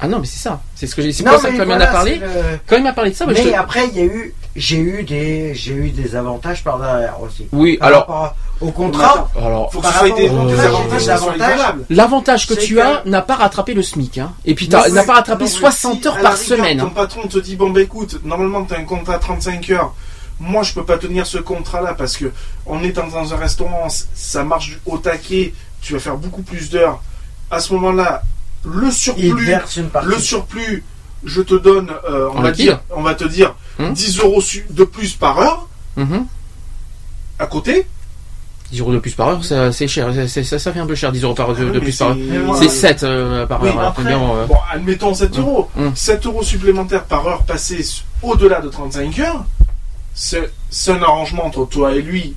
Ah 0.00 0.08
non, 0.08 0.18
mais 0.18 0.26
c'est 0.26 0.40
ça. 0.40 0.60
C'est 0.74 0.86
ce 0.88 0.96
que 0.96 1.02
j'ai. 1.02 1.12
C'est 1.12 1.22
Non, 1.22 1.32
pour 1.32 1.40
ça 1.42 1.50
que 1.50 1.56
quand 1.58 1.64
il 1.64 1.72
a 1.82 1.86
parlé, 1.86 2.16
le- 2.16 2.26
quand 2.66 2.76
il 2.76 2.82
m'a 2.82 2.92
parlé 2.92 3.10
de 3.10 3.14
ça, 3.16 3.24
bah, 3.24 3.34
je 3.36 3.42
Mais 3.42 3.52
te- 3.52 3.56
après, 3.56 3.86
il 3.88 3.96
y 3.96 4.00
a 4.00 4.04
eu, 4.04 4.34
j'ai 4.56 4.78
eu 4.78 5.02
des, 5.04 5.54
j'ai 5.54 5.74
eu 5.74 5.90
des 5.90 6.16
avantages 6.16 6.64
par 6.64 6.78
derrière 6.80 7.20
aussi. 7.22 7.46
Oui, 7.52 7.76
Par 7.76 7.88
alors- 7.88 8.00
rapport 8.00 8.36
au 8.60 8.70
contrat. 8.72 9.28
Alors, 9.36 9.70
Faut 9.72 9.78
que 9.78 9.82
Par 9.84 9.92
ce 9.92 9.98
soit 9.98 10.08
rapport 10.08 10.18
des, 10.18 10.28
au 10.28 10.46
des 10.46 10.54
contrat, 10.54 11.12
avantages. 11.14 11.74
L'avantage 11.90 12.46
que 12.48 12.54
tu 12.54 12.74
que- 12.74 12.80
as 12.80 13.02
n'a 13.04 13.22
pas 13.22 13.36
rattrapé 13.36 13.74
le 13.74 13.82
SMIC. 13.82 14.18
Hein. 14.18 14.32
Et 14.44 14.54
puis 14.56 14.68
n'a 14.68 15.04
pas 15.04 15.14
rattrapé 15.14 15.44
non, 15.44 15.50
mais 15.50 15.56
60 15.56 16.00
si, 16.02 16.08
heures 16.08 16.18
par 16.18 16.32
rigueur, 16.36 16.58
semaine. 16.58 16.78
Ton 16.78 16.86
hein. 16.86 16.92
patron 16.94 17.28
te 17.28 17.38
dit 17.38 17.54
bon 17.54 17.70
bah 17.70 17.82
écoute, 17.82 18.18
normalement 18.24 18.64
tu 18.64 18.74
as 18.74 18.78
un 18.78 18.84
contrat 18.84 19.14
à 19.14 19.18
35 19.18 19.70
heures. 19.70 19.94
Moi 20.40 20.64
je 20.64 20.72
peux 20.72 20.84
pas 20.84 20.98
tenir 20.98 21.26
ce 21.26 21.38
contrat 21.38 21.80
là 21.80 21.94
parce 21.94 22.16
que 22.16 22.32
on 22.66 22.82
est 22.82 22.90
dans, 22.92 23.32
un 23.32 23.36
restaurant, 23.36 23.86
ça 24.14 24.42
marche 24.42 24.80
au 24.86 24.98
taquet, 24.98 25.52
tu 25.80 25.92
vas 25.92 26.00
faire 26.00 26.16
beaucoup 26.16 26.42
plus 26.42 26.70
d'heures. 26.70 27.00
À 27.52 27.60
ce 27.60 27.72
moment-là, 27.74 28.22
le 28.64 28.90
surplus, 28.90 29.44
verse 29.44 29.76
une 29.76 29.88
partie. 29.90 30.08
le 30.08 30.18
surplus, 30.18 30.84
je 31.24 31.42
te 31.42 31.54
donne, 31.54 31.90
euh, 32.10 32.28
on, 32.34 32.40
va 32.40 32.50
dire, 32.50 32.80
on 32.90 33.02
va 33.02 33.14
te 33.14 33.24
dire 33.24 33.54
Hum. 33.78 33.92
10 33.92 34.18
euros 34.20 34.42
de 34.70 34.84
plus 34.84 35.12
par 35.14 35.38
heure 35.38 35.68
Mhm. 35.96 36.26
à 37.38 37.46
côté. 37.46 37.86
10 38.70 38.80
euros 38.80 38.92
de 38.94 38.98
plus 38.98 39.12
par 39.14 39.28
heure, 39.28 39.44
c'est 39.44 39.86
cher. 39.86 40.08
C'est- 40.14 40.28
c'est- 40.28 40.44
ça, 40.44 40.58
ça 40.58 40.72
fait 40.72 40.78
un 40.80 40.86
peu 40.86 40.94
cher, 40.94 41.12
10 41.12 41.22
euros 41.24 41.34
par, 41.34 41.54
de, 41.54 41.66
Ah 41.68 41.72
de 41.72 41.78
plus 41.78 41.96
par 41.98 42.08
heure. 42.10 42.16
c'est- 42.58 42.68
C'est 42.68 42.68
7 42.70 43.00
par 43.46 43.62
Oui, 43.62 43.68
heure. 43.68 43.78
hein, 43.80 43.86
après- 43.88 44.02
combien, 44.02 44.18
euh, 44.18 44.46
Bon, 44.46 44.56
admettons 44.72 45.12
7 45.14 45.38
euros. 45.38 45.68
Hum. 45.76 45.92
7 45.94 46.24
euros 46.24 46.42
supplémentaires 46.42 47.04
par 47.04 47.26
heure 47.26 47.42
passée 47.44 47.84
au-delà 48.22 48.60
de 48.62 48.68
35 48.70 49.18
heures, 49.18 49.44
c'est 50.14 50.50
c'est 50.70 50.92
un 50.92 51.02
arrangement 51.02 51.44
entre 51.44 51.66
toi 51.66 51.92
et 51.94 52.00
lui. 52.00 52.34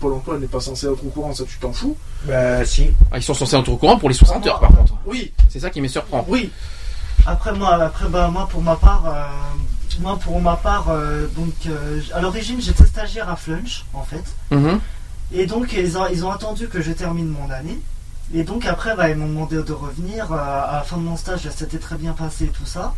Pôle 0.00 0.14
emploi 0.14 0.38
n'est 0.38 0.46
pas 0.48 0.60
censé 0.60 0.86
être 0.86 0.92
au 1.04 1.10
courant, 1.10 1.32
ça 1.34 1.44
tu 1.44 1.56
t'en 1.58 1.72
fous. 1.72 1.96
Bah, 2.24 2.64
si. 2.64 2.90
ah, 3.10 3.18
ils 3.18 3.22
sont 3.22 3.34
censés 3.34 3.56
être 3.56 3.68
au 3.68 3.76
courant 3.76 3.98
pour 3.98 4.08
les 4.08 4.14
60 4.14 4.46
heures, 4.46 4.60
par 4.60 4.70
contre. 4.70 4.94
Oui, 5.06 5.32
C'est 5.48 5.60
ça 5.60 5.70
qui 5.70 5.80
me 5.80 5.88
surprend. 5.88 6.24
oui. 6.28 6.50
Après 7.26 7.52
moi, 7.52 7.74
après 7.82 8.08
bah, 8.08 8.28
moi 8.28 8.48
pour 8.48 8.62
ma 8.62 8.76
part, 8.76 9.02
euh, 9.06 9.24
moi 10.00 10.18
pour 10.18 10.40
ma 10.40 10.56
part, 10.56 10.86
euh, 10.88 11.26
donc 11.36 11.52
euh, 11.66 12.00
à 12.14 12.20
l'origine 12.22 12.62
j'étais 12.62 12.86
stagiaire 12.86 13.28
à 13.28 13.36
Flunch 13.36 13.84
en 13.92 14.02
fait, 14.04 14.24
Mhm. 14.50 14.80
et 15.32 15.44
donc 15.44 15.74
ils 15.74 15.98
ont, 15.98 16.06
ils 16.10 16.24
ont 16.24 16.30
attendu 16.30 16.68
que 16.68 16.80
je 16.80 16.92
termine 16.92 17.28
mon 17.28 17.50
année, 17.50 17.78
et 18.32 18.42
donc 18.42 18.64
après 18.64 18.96
bah, 18.96 19.10
ils 19.10 19.16
m'ont 19.16 19.26
demandé 19.28 19.62
de 19.62 19.72
revenir 19.72 20.32
à 20.32 20.70
la 20.76 20.82
fin 20.82 20.96
de 20.96 21.02
mon 21.02 21.18
stage, 21.18 21.40
ça 21.42 21.50
s'était 21.50 21.78
très 21.78 21.96
bien 21.96 22.12
passé 22.14 22.46
tout 22.46 22.64
ça. 22.64 22.94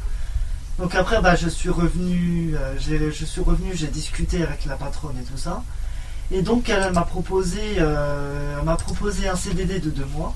Donc 0.79 0.95
après 0.95 1.21
bah, 1.21 1.35
je 1.35 1.49
suis 1.49 1.69
revenu, 1.71 2.55
je 2.79 3.25
suis 3.25 3.41
revenu, 3.43 3.73
j'ai 3.75 3.89
discuté 3.89 4.45
avec 4.45 4.67
la 4.67 4.77
patronne 4.77 5.17
et 5.21 5.25
tout 5.25 5.37
ça, 5.37 5.65
et 6.33 6.43
donc 6.43 6.69
elle 6.69 6.93
m'a 6.93 7.03
proposé, 7.03 7.61
euh, 7.79 8.57
elle 8.59 8.65
m'a 8.65 8.77
proposé 8.77 9.29
un 9.29 9.37
CDD 9.37 9.79
de 9.81 9.91
deux 9.91 10.05
mois. 10.07 10.35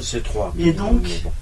C'est 0.00 0.22
trois. 0.22 0.52
Et 0.58 0.72
donc, 0.72 1.02
bon. 1.24 1.32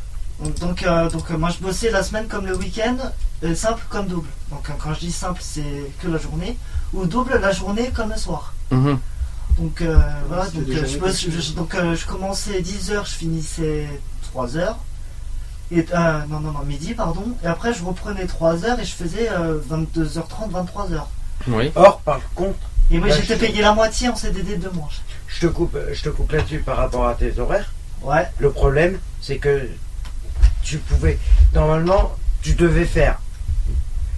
donc, 0.45 0.59
donc, 0.59 0.83
euh, 0.83 1.11
donc, 1.11 1.31
euh, 1.31 1.39
moi 1.39 1.51
je 1.51 1.59
bossais 1.59 1.91
la 1.91 2.03
semaine 2.03 2.27
comme 2.29 2.47
le 2.47 2.57
week-end, 2.57 2.97
euh, 3.43 3.55
simple 3.55 3.83
comme 3.89 4.07
double. 4.07 4.29
Donc 4.51 4.69
euh, 4.71 4.73
quand 4.79 4.95
je 4.95 5.01
dis 5.01 5.13
simple, 5.13 5.41
c'est 5.43 5.91
que 6.01 6.09
la 6.09 6.19
journée, 6.19 6.57
ou 6.93 7.07
double 7.07 7.39
la 7.39 7.53
journée 7.53 7.91
comme 7.95 8.11
le 8.11 8.17
soir. 8.17 8.55
Mhm. 8.71 8.99
Donc 9.59 9.81
euh, 9.83 9.97
voilà, 10.29 10.45
donc, 10.51 10.65
euh, 10.69 10.85
je, 10.87 10.99
bosse- 10.99 11.27
négocié. 11.27 11.31
je- 11.41 11.53
donc 11.53 11.75
euh, 11.75 11.95
je 11.97 12.07
commençais 12.07 12.61
10h, 12.61 13.05
je 13.07 13.15
finissais 13.15 13.89
3h. 14.35 14.75
Et, 15.71 15.87
euh, 15.95 16.27
non, 16.29 16.41
non, 16.41 16.53
non, 16.53 16.63
midi, 16.65 16.93
pardon. 16.95 17.25
Et 17.43 17.47
après, 17.47 17.73
je 17.73 17.83
reprenais 17.83 18.27
3h 18.27 18.79
et 18.81 18.85
je 18.85 18.95
faisais 18.95 19.29
euh, 19.31 19.59
22h30, 19.71 20.51
23h. 20.53 21.03
Oui. 21.49 21.73
Or, 21.75 22.01
par 22.01 22.21
contre, 22.35 22.59
Et 22.91 22.99
moi, 22.99 23.09
Bah, 23.09 23.15
j'étais 23.17 23.37
payé 23.37 23.63
la 23.63 23.73
moitié 23.73 24.09
en 24.09 24.17
CDD 24.17 24.57
de 24.57 24.69
mois. 24.69 24.89
je 25.27 25.41
te 25.41 25.47
coupe, 25.47 25.77
je 25.93 26.03
te 26.03 26.09
coupe 26.11 26.31
là-dessus 26.33 26.59
par 26.59 26.77
rapport 26.77 27.07
à 27.09 27.15
tes 27.15 27.39
horaires. 27.39 27.73
Ouais. 28.03 28.27
Le 28.39 28.51
problème, 28.51 28.99
c'est 29.21 29.39
que 29.39 29.63
tu 30.63 30.79
pouvais. 30.79 31.19
Normalement, 31.55 32.15
tu 32.43 32.55
devais 32.55 32.85
faire. 32.85 33.19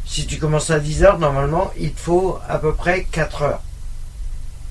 Si 0.05 0.27
tu 0.27 0.39
commences 0.39 0.71
à 0.71 0.79
10 0.81 1.05
heures, 1.05 1.19
normalement, 1.19 1.73
il 1.79 1.93
te 1.93 2.01
faut 2.01 2.39
à 2.49 2.59
peu 2.59 2.75
près 2.75 3.05
4 3.11 3.43
heures. 3.43 3.63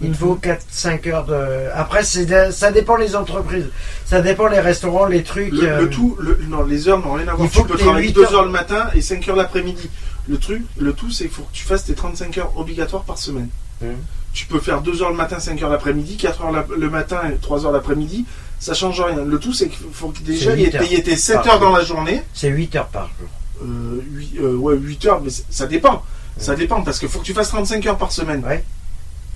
Il 0.01 0.07
te 0.07 0.11
Mhm. 0.11 0.17
faut 0.19 0.35
4-5 0.35 1.07
heures 1.07 1.25
de. 1.25 1.69
Après, 1.73 2.01
de- 2.03 2.51
ça 2.51 2.71
dépend 2.73 2.97
les 2.97 3.15
entreprises. 3.15 3.69
Ça 4.05 4.21
dépend 4.21 4.47
les 4.47 4.59
restaurants, 4.59 5.05
les 5.05 5.23
trucs. 5.23 5.53
Le, 5.53 5.69
euh, 5.69 5.81
le 5.81 5.89
tout, 5.89 6.17
le- 6.19 6.37
non, 6.49 6.65
les 6.65 6.89
heures 6.89 6.99
n'ont 6.99 7.13
rien 7.13 7.29
à 7.29 7.33
voir. 7.33 7.47
Il 7.47 7.49
faut 7.53 7.61
Tu 7.61 7.67
peux 7.69 7.77
travailler 7.77 8.07
huit 8.07 8.13
2 8.13 8.23
heures. 8.25 8.33
heures 8.35 8.45
le 8.45 8.51
matin 8.51 8.87
et 8.93 8.99
5 9.01 9.25
heures 9.29 9.37
l'après-midi. 9.37 9.89
Le 10.27 10.37
truc, 10.37 10.63
le 10.77 10.91
tout, 10.91 11.11
c'est 11.11 11.25
qu'il 11.25 11.33
faut 11.33 11.43
que 11.43 11.53
tu 11.53 11.63
fasses 11.63 11.85
tes 11.85 11.93
35 11.95 12.37
heures 12.37 12.51
obligatoires 12.57 13.03
par 13.03 13.17
semaine. 13.17 13.47
Mhm. 13.81 13.95
Tu 14.33 14.45
peux 14.47 14.59
faire 14.59 14.81
2 14.81 15.01
heures 15.01 15.11
le 15.11 15.15
matin, 15.15 15.39
5 15.39 15.61
heures 15.63 15.69
l'après-midi, 15.69 16.17
4 16.17 16.43
heures 16.43 16.51
la- 16.51 16.65
le 16.77 16.89
matin 16.89 17.21
et 17.31 17.35
3 17.37 17.65
heures 17.65 17.71
l'après-midi. 17.71 18.25
Ça 18.59 18.73
change 18.73 18.99
rien. 19.01 19.23
Le 19.23 19.39
tout, 19.39 19.53
c'est 19.53 19.69
qu'il 19.69 19.85
faut 19.93 20.09
que 20.09 20.19
déjà 20.19 20.53
il 20.55 20.59
y 20.61 20.63
ait 20.63 20.67
huit 20.67 20.75
heures 20.75 20.81
payé 20.81 21.03
tes 21.03 21.15
7 21.15 21.35
par 21.37 21.47
heures 21.47 21.59
dans 21.59 21.67
jour. 21.69 21.77
la 21.77 21.83
journée. 21.83 22.23
C'est 22.33 22.49
8 22.49 22.75
heures 22.75 22.87
par 22.87 23.07
jour. 23.19 23.27
Euh, 23.63 24.01
8, 24.11 24.39
ouais, 24.41 24.75
8 24.77 25.05
heures, 25.05 25.21
mais 25.21 25.29
ça 25.49 25.67
dépend. 25.67 26.03
Ça 26.37 26.55
dépend 26.55 26.81
parce 26.81 26.99
qu'il 26.99 27.07
faut 27.07 27.19
que 27.19 27.25
tu 27.25 27.33
fasses 27.33 27.49
35 27.49 27.85
heures 27.87 27.97
par 27.97 28.11
semaine. 28.11 28.43
Ouais. 28.45 28.63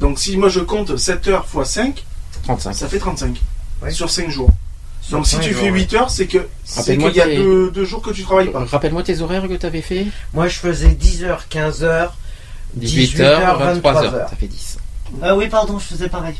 Donc 0.01 0.19
si 0.19 0.35
moi 0.37 0.49
je 0.49 0.59
compte 0.59 0.97
7 0.97 1.27
heures 1.29 1.45
x 1.53 1.69
5, 1.69 2.05
35. 2.43 2.73
ça 2.73 2.87
fait 2.89 2.99
35 2.99 3.41
Ouais. 3.81 3.91
sur 3.91 4.09
5 4.09 4.29
jours. 4.29 4.49
Sur 5.01 5.17
Donc 5.17 5.25
si 5.27 5.35
cinq 5.35 5.41
tu 5.43 5.51
jours, 5.53 5.61
fais 5.61 5.71
ouais. 5.71 5.79
8 5.79 5.93
heures, 5.93 6.09
c'est 6.09 6.27
que 6.27 6.39
c'est 6.65 6.97
qu'il 6.97 7.15
y 7.15 7.21
a 7.21 7.25
tes- 7.25 7.37
deux, 7.37 7.71
deux 7.71 7.85
jours 7.85 8.01
que 8.01 8.11
tu 8.11 8.23
travailles 8.23 8.51
pas. 8.51 8.65
Rappelle-moi 8.65 9.03
tes 9.03 9.21
horaires 9.21 9.47
que 9.47 9.53
tu 9.53 9.65
avais 9.65 9.81
fait 9.81 10.07
Moi, 10.33 10.49
je 10.49 10.59
faisais 10.59 10.89
10h, 10.89 11.47
15h. 11.49 12.09
18h, 12.77 13.17
23h. 13.17 13.81
23h. 13.81 14.11
Ça 14.29 14.35
fait 14.39 14.47
10. 14.47 14.77
Euh, 15.23 15.35
oui, 15.35 15.47
pardon, 15.47 15.79
je 15.79 15.85
faisais 15.85 16.09
pareil. 16.09 16.35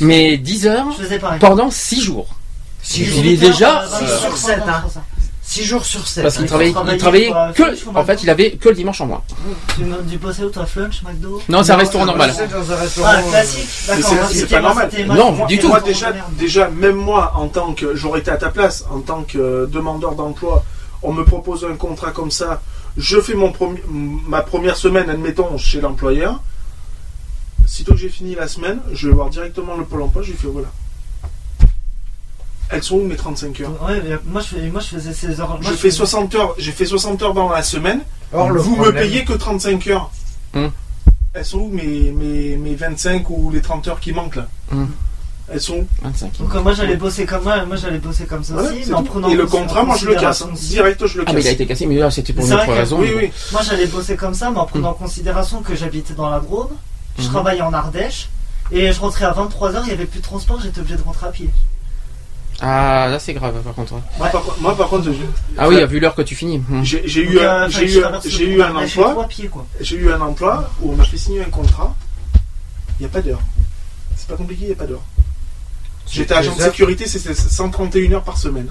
Mais 0.00 0.36
10 0.38 0.66
heures 0.66 0.86
Je 0.96 1.04
faisais 1.04 1.18
pareil. 1.18 1.38
pendant 1.38 1.70
6 1.70 2.00
jours. 2.02 2.28
Six 2.82 3.02
Il 3.02 3.10
jours. 3.10 3.24
est 3.24 3.36
déjà. 3.36 3.82
Euh, 3.82 3.86
six 3.98 4.04
euh, 4.04 4.18
sur 4.18 4.36
sept, 4.36 4.60
hein. 4.66 4.84
ça. 4.92 5.02
6 5.42 5.64
jours 5.64 5.84
sur 5.84 6.06
7. 6.06 6.22
Parce 6.24 6.34
qu'il 6.36 6.44
il 6.44 6.48
travaillait, 6.48 6.74
il 6.92 6.96
travaillait 6.98 7.32
euh, 7.32 7.52
que. 7.52 7.62
Flunch 7.76 7.78
En 7.94 8.04
fait, 8.04 8.22
il 8.22 8.30
avait 8.30 8.52
que 8.52 8.68
le 8.68 8.74
dimanche 8.74 9.00
en 9.00 9.06
mois. 9.06 9.22
Tu 9.76 9.84
me 9.84 10.02
du 10.02 10.18
possé 10.18 10.42
où 10.42 10.50
toi, 10.50 10.66
Flunch, 10.66 11.02
McDo? 11.02 11.40
Non, 11.48 11.62
c'est 11.62 11.72
un 11.72 11.76
restaurant 11.76 12.06
normal. 12.06 12.32
dans 12.50 12.72
un 12.72 12.76
restaurant. 12.76 13.08
Ah, 13.12 13.22
classique 13.22 13.68
D'accord, 13.86 14.28
c'est- 14.32 14.46
pas 14.46 14.60
normal. 14.60 14.90
Non, 15.06 15.32
moi, 15.32 15.46
du 15.46 15.58
tout. 15.58 15.68
Moi 15.68 15.80
déjà, 15.80 16.12
déjà, 16.32 16.68
même 16.68 16.96
moi, 16.96 17.32
en 17.36 17.46
tant 17.48 17.74
que 17.74 17.94
j'aurais 17.94 18.20
été 18.20 18.30
à 18.30 18.36
ta 18.36 18.48
place, 18.50 18.84
en 18.90 19.00
tant 19.00 19.22
que 19.22 19.38
euh, 19.38 19.66
demandeur 19.66 20.14
d'emploi, 20.16 20.64
on 21.02 21.12
me 21.12 21.24
propose 21.24 21.64
un 21.70 21.76
contrat 21.76 22.10
comme 22.10 22.30
ça. 22.32 22.60
Je 22.96 23.20
fais 23.20 23.34
mon 23.34 23.52
premier- 23.52 23.82
ma 23.90 24.40
première 24.42 24.76
semaine, 24.76 25.10
admettons, 25.10 25.58
chez 25.58 25.80
l'employeur. 25.80 26.40
Sitôt 27.66 27.92
que 27.92 27.98
j'ai 27.98 28.08
fini 28.08 28.34
la 28.34 28.48
semaine, 28.48 28.80
je 28.92 29.08
vais 29.08 29.14
voir 29.14 29.28
directement 29.28 29.76
le 29.76 29.84
pôle 29.84 30.02
emploi, 30.02 30.22
je 30.22 30.30
lui 30.30 30.38
fais 30.38 30.46
voilà. 30.48 30.68
Elles 32.68 32.82
sont 32.82 32.96
où 32.96 33.04
mes 33.04 33.16
35 33.16 33.60
heures? 33.60 33.82
Ouais, 33.84 34.00
mais 34.02 34.16
moi 34.26 34.40
je, 34.40 34.46
fais- 34.56 34.70
moi 34.70 34.80
je 34.80 34.86
faisais 34.88 35.12
16 35.12 35.40
heures. 35.40 35.48
moi, 35.48 35.58
Je 35.60 35.66
je 35.68 35.70
fais 35.72 35.76
faisais- 35.88 35.90
60 35.98 36.34
heures, 36.34 36.54
j'ai 36.58 36.72
fait 36.72 36.86
60 36.86 37.22
heures 37.22 37.34
dans 37.34 37.48
la 37.48 37.62
semaine. 37.62 38.00
Or, 38.32 38.50
le 38.50 38.60
vous 38.60 38.72
me 38.76 38.82
problème- 38.82 39.04
payez 39.04 39.24
que 39.24 39.34
35 39.34 39.86
heures. 39.88 40.10
Hum. 40.54 40.70
Elles 41.34 41.44
sont 41.44 41.58
où 41.58 41.68
mes, 41.68 42.10
mes, 42.12 42.56
mes 42.56 42.74
25 42.74 43.28
ou 43.30 43.50
les 43.52 43.60
30 43.60 43.86
heures 43.88 44.00
qui 44.00 44.12
manquent 44.12 44.36
là? 44.36 44.48
Hum. 44.72 44.90
Elles 45.48 45.60
sont 45.60 45.74
où 45.78 45.86
25. 46.02 46.38
Donc 46.40 46.54
euh, 46.54 46.60
moi 46.60 46.72
j'allais 46.74 46.96
bosser 46.96 47.24
comme 47.24 47.44
moi, 47.44 47.64
moi 47.66 47.76
j'allais 47.76 47.98
bosser 47.98 48.24
comme 48.26 48.42
ça 48.42 48.54
aussi, 48.56 48.82
mais 48.88 48.94
en 48.94 49.04
prenant 49.04 49.28
Et 49.28 49.34
le 49.36 49.46
contrat, 49.46 49.84
moi 49.84 49.96
je 49.96 50.06
le 50.06 50.14
casse. 50.16 50.44
Direct, 50.54 51.06
je 51.06 51.18
le 51.18 51.22
Ah, 51.22 51.26
casse. 51.26 51.34
mais 51.36 51.40
il 51.42 51.46
a 51.48 51.50
été 51.52 51.66
cassé, 51.66 51.86
mais 51.86 51.94
là, 51.96 52.10
c'était 52.10 52.32
pour 52.32 52.44
une 52.44 52.52
autre 52.52 52.66
que- 52.66 52.70
raison. 52.72 52.98
Oui, 53.00 53.12
oui. 53.16 53.30
Moi 53.52 53.62
j'allais 53.62 53.86
bosser 53.86 54.16
comme 54.16 54.34
ça, 54.34 54.50
mais 54.50 54.58
en 54.58 54.66
prenant 54.66 54.90
en 54.90 54.94
considération 54.94 55.62
que 55.62 55.76
j'habitais 55.76 56.14
dans 56.14 56.28
la 56.30 56.40
Drôme, 56.40 56.70
je 57.18 57.22
Mhm. 57.24 57.30
travaillais 57.30 57.62
en 57.62 57.72
Ardèche, 57.72 58.28
et 58.72 58.90
je 58.92 59.00
rentrais 59.00 59.24
à 59.26 59.32
23h, 59.32 59.82
il 59.84 59.86
n'y 59.86 59.92
avait 59.92 60.06
plus 60.06 60.18
de 60.18 60.24
transport, 60.24 60.60
j'étais 60.60 60.80
obligé 60.80 60.96
de 60.96 61.02
rentrer 61.02 61.26
à 61.26 61.30
pied. 61.30 61.50
Ah, 62.60 63.06
là, 63.10 63.18
c'est 63.18 63.34
grave, 63.34 63.54
par 63.62 63.74
contre. 63.74 63.92
Moi, 64.18 64.28
par, 64.28 64.42
contre- 64.42 64.60
moi, 64.60 64.76
par 64.76 64.88
contre, 64.88 65.04
je- 65.12 65.12
Ah 65.58 65.68
oui, 65.68 65.76
vu 65.86 66.00
l'heure 66.00 66.14
que 66.14 66.22
tu 66.22 66.34
finis. 66.34 66.60
Hum. 66.72 66.82
j'ai 66.82 67.04
eu, 67.22 67.38
euh, 67.38 67.68
j'ai 67.68 67.84
eu, 67.84 67.88
j'ai 68.24 68.44
eu 68.48 68.62
un 68.62 68.74
emploi. 68.74 69.28
J'ai 69.80 69.96
eu 69.96 70.10
un 70.10 70.20
emploi 70.22 70.70
où 70.80 70.92
on 70.92 70.96
m'a 70.96 71.04
fait 71.04 71.18
signer 71.18 71.42
un 71.42 71.50
contrat. 71.50 71.94
Il 72.98 73.02
n'y 73.02 73.06
a 73.06 73.10
pas 73.10 73.20
d'heure. 73.20 73.40
C'est 74.16 74.26
pas 74.26 74.36
compliqué, 74.36 74.62
il 74.62 74.66
n'y 74.68 74.72
a 74.72 74.76
pas 74.76 74.86
d'heure. 74.86 75.02
J'étais 76.10 76.34
agent 76.34 76.54
de 76.56 76.62
sécurité, 76.62 77.06
c'était 77.06 77.34
131 77.34 78.12
heures 78.12 78.22
par 78.22 78.36
semaine. 78.38 78.68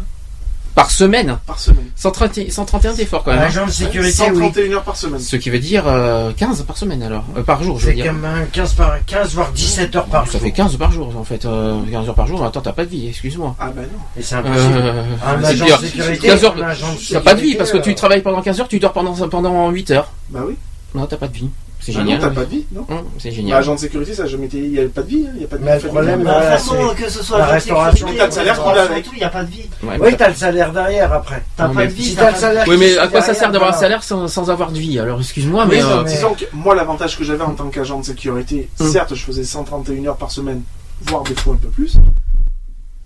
Par 0.74 0.92
semaine 0.92 1.38
Par 1.48 1.58
semaine. 1.58 1.86
130 1.96 2.50
131 2.50 2.94
d'efforts 2.96 3.24
quand 3.24 3.32
même. 3.32 3.40
hein. 3.44 3.46
Agent 3.46 3.66
de 3.66 3.72
sécurité, 3.72 4.24
oui. 4.30 4.36
131 4.36 4.72
heures 4.74 4.84
par 4.84 4.98
semaine. 4.98 5.22
Ce 5.22 5.38
qui 5.38 5.50
veut 5.50 5.60
dire 5.60 5.86
euh, 5.88 6.34
15 6.36 6.64
par 6.64 6.76
semaine 6.76 7.02
alors. 7.02 7.24
Euh, 7.38 7.44
par 7.44 7.64
jour, 7.64 7.80
je 7.80 7.86
veux 7.86 7.92
C'est 7.94 8.02
dire. 8.02 8.12
un 8.14 8.44
15, 8.52 8.74
par, 8.74 8.98
15 9.06 9.34
voire 9.36 9.52
17 9.54 9.96
heures 9.96 10.06
par 10.08 10.26
Ça 10.26 10.34
jour. 10.34 10.42
fait 10.42 10.52
15 10.52 10.76
par 10.76 10.92
jour 10.92 11.16
en 11.18 11.24
fait. 11.24 11.46
euh, 11.46 11.80
15 11.90 12.10
heures 12.10 12.16
par 12.16 12.28
jour, 12.28 12.44
attends, 12.44 12.60
t'as 12.60 12.74
pas 12.74 12.84
de 12.84 12.90
vie, 12.90 13.08
excuse-moi. 13.08 13.56
Ah 13.58 13.68
bah 13.74 13.84
non. 13.84 14.00
Et 14.18 14.22
c'est 14.22 14.36
impossible. 14.36 14.74
Euh, 14.76 15.04
un 15.26 15.40
c'est 15.42 15.48
agent 15.62 15.66
de 15.82 15.86
sécurité, 15.86 16.28
15 16.28 16.44
heures, 16.44 16.56
un 16.58 16.68
agent 16.68 16.92
de 16.94 17.14
t'as 17.14 17.22
pas 17.22 17.36
de 17.36 17.42
vie 17.42 17.56
parce 17.56 17.72
que 17.72 17.78
tu 17.78 17.92
euh, 17.92 17.96
travailles 17.96 18.22
pendant 18.22 18.42
15 18.42 18.60
heures, 18.60 18.68
tu 18.68 18.80
dors 18.80 18.92
pendant, 18.92 19.14
pendant 19.30 19.70
8 19.70 19.92
heures. 19.92 20.12
Bah 20.30 20.42
oui. 20.46 20.56
Non, 20.94 21.06
t'as 21.06 21.16
pas 21.18 21.30
de 21.30 21.34
vie. 21.36 21.50
C'est 21.86 21.92
Bah 21.92 22.00
génial. 22.00 22.20
non, 22.20 22.28
t'as 22.30 22.34
pas 22.34 22.46
de 22.46 22.50
vie, 22.50 22.66
non 22.72 22.84
Hum, 22.90 23.04
c'est 23.20 23.30
Bah, 23.30 23.36
génial. 23.36 23.58
agent 23.60 23.76
de 23.76 23.80
sécurité, 23.80 24.14
ça 24.16 24.26
jamais 24.26 24.46
été. 24.48 24.58
Il 24.58 24.72
n'y 24.72 24.80
a 24.80 24.90
pas 24.90 25.04
de 25.04 25.08
vie. 25.08 25.28
hein, 25.28 25.34
Il 25.36 25.42
y 25.42 25.46
a 25.46 25.48
pas 25.48 25.58
de 25.58 25.64
Mais 25.64 25.78
vie 25.78 25.84
le 25.84 25.90
problème, 25.90 26.24
Bah, 26.24 26.40
de 26.40 26.46
façon, 26.46 26.76
que 26.98 27.10
ce 27.10 27.24
soit 27.24 27.38
la 27.38 27.46
restauration. 27.46 28.08
T'as 28.18 28.26
le 28.26 28.32
salaire 28.32 28.56
qui 28.56 28.70
va 28.74 28.82
avec. 28.82 29.06
il 29.14 29.18
n'y 29.20 29.24
a 29.24 29.30
pas 29.30 29.44
de 29.44 29.52
vie. 29.52 29.70
Ouais, 29.84 29.90
Oui, 29.94 29.98
mais 30.02 30.18
t'as 30.18 30.30
le 30.30 30.34
salaire 30.34 30.74
derrière 30.74 31.14
après. 31.14 31.44
T'as 31.56 31.68
pas 31.68 31.74
mais 31.76 31.86
de 31.88 31.92
vie, 31.94 32.04
Si 32.06 32.16
t'as 32.16 32.32
le 32.32 32.38
salaire 32.38 32.66
Oui, 32.68 32.78
mais 32.80 32.98
à 32.98 33.08
quoi 33.08 33.22
ça 33.22 33.36
sert 33.36 33.52
d'avoir 33.52 33.70
un 33.70 33.74
voilà. 33.74 33.80
salaire 33.88 34.04
sans, 34.04 34.28
sans 34.28 34.50
avoir 34.50 34.72
de 34.72 34.80
vie 34.80 34.98
Alors 34.98 35.20
excuse-moi, 35.20 35.68
mais. 35.68 35.80
euh, 35.84 36.02
mais- 36.04 36.10
Disons 36.12 36.34
que 36.34 36.46
moi, 36.54 36.74
l'avantage 36.74 37.20
que 37.20 37.24
j'avais 37.24 37.44
en 37.44 37.54
tant 37.54 37.70
qu'agent 37.70 38.00
de 38.00 38.06
sécurité, 38.06 38.68
Hum. 38.80 38.90
certes, 38.92 39.14
je 39.14 39.24
faisais 39.24 39.44
131 39.44 40.08
heures 40.08 40.18
par 40.18 40.32
semaine, 40.32 40.64
voire 41.02 41.22
des 41.22 41.36
fois 41.36 41.54
un 41.54 41.58
peu 41.58 41.68
plus. 41.68 41.98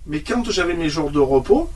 Mais 0.06 0.20
quand 0.22 0.50
j'avais 0.50 0.72
mes 0.74 0.88
jours 0.88 1.10
de 1.10 1.18
repos, 1.18 1.68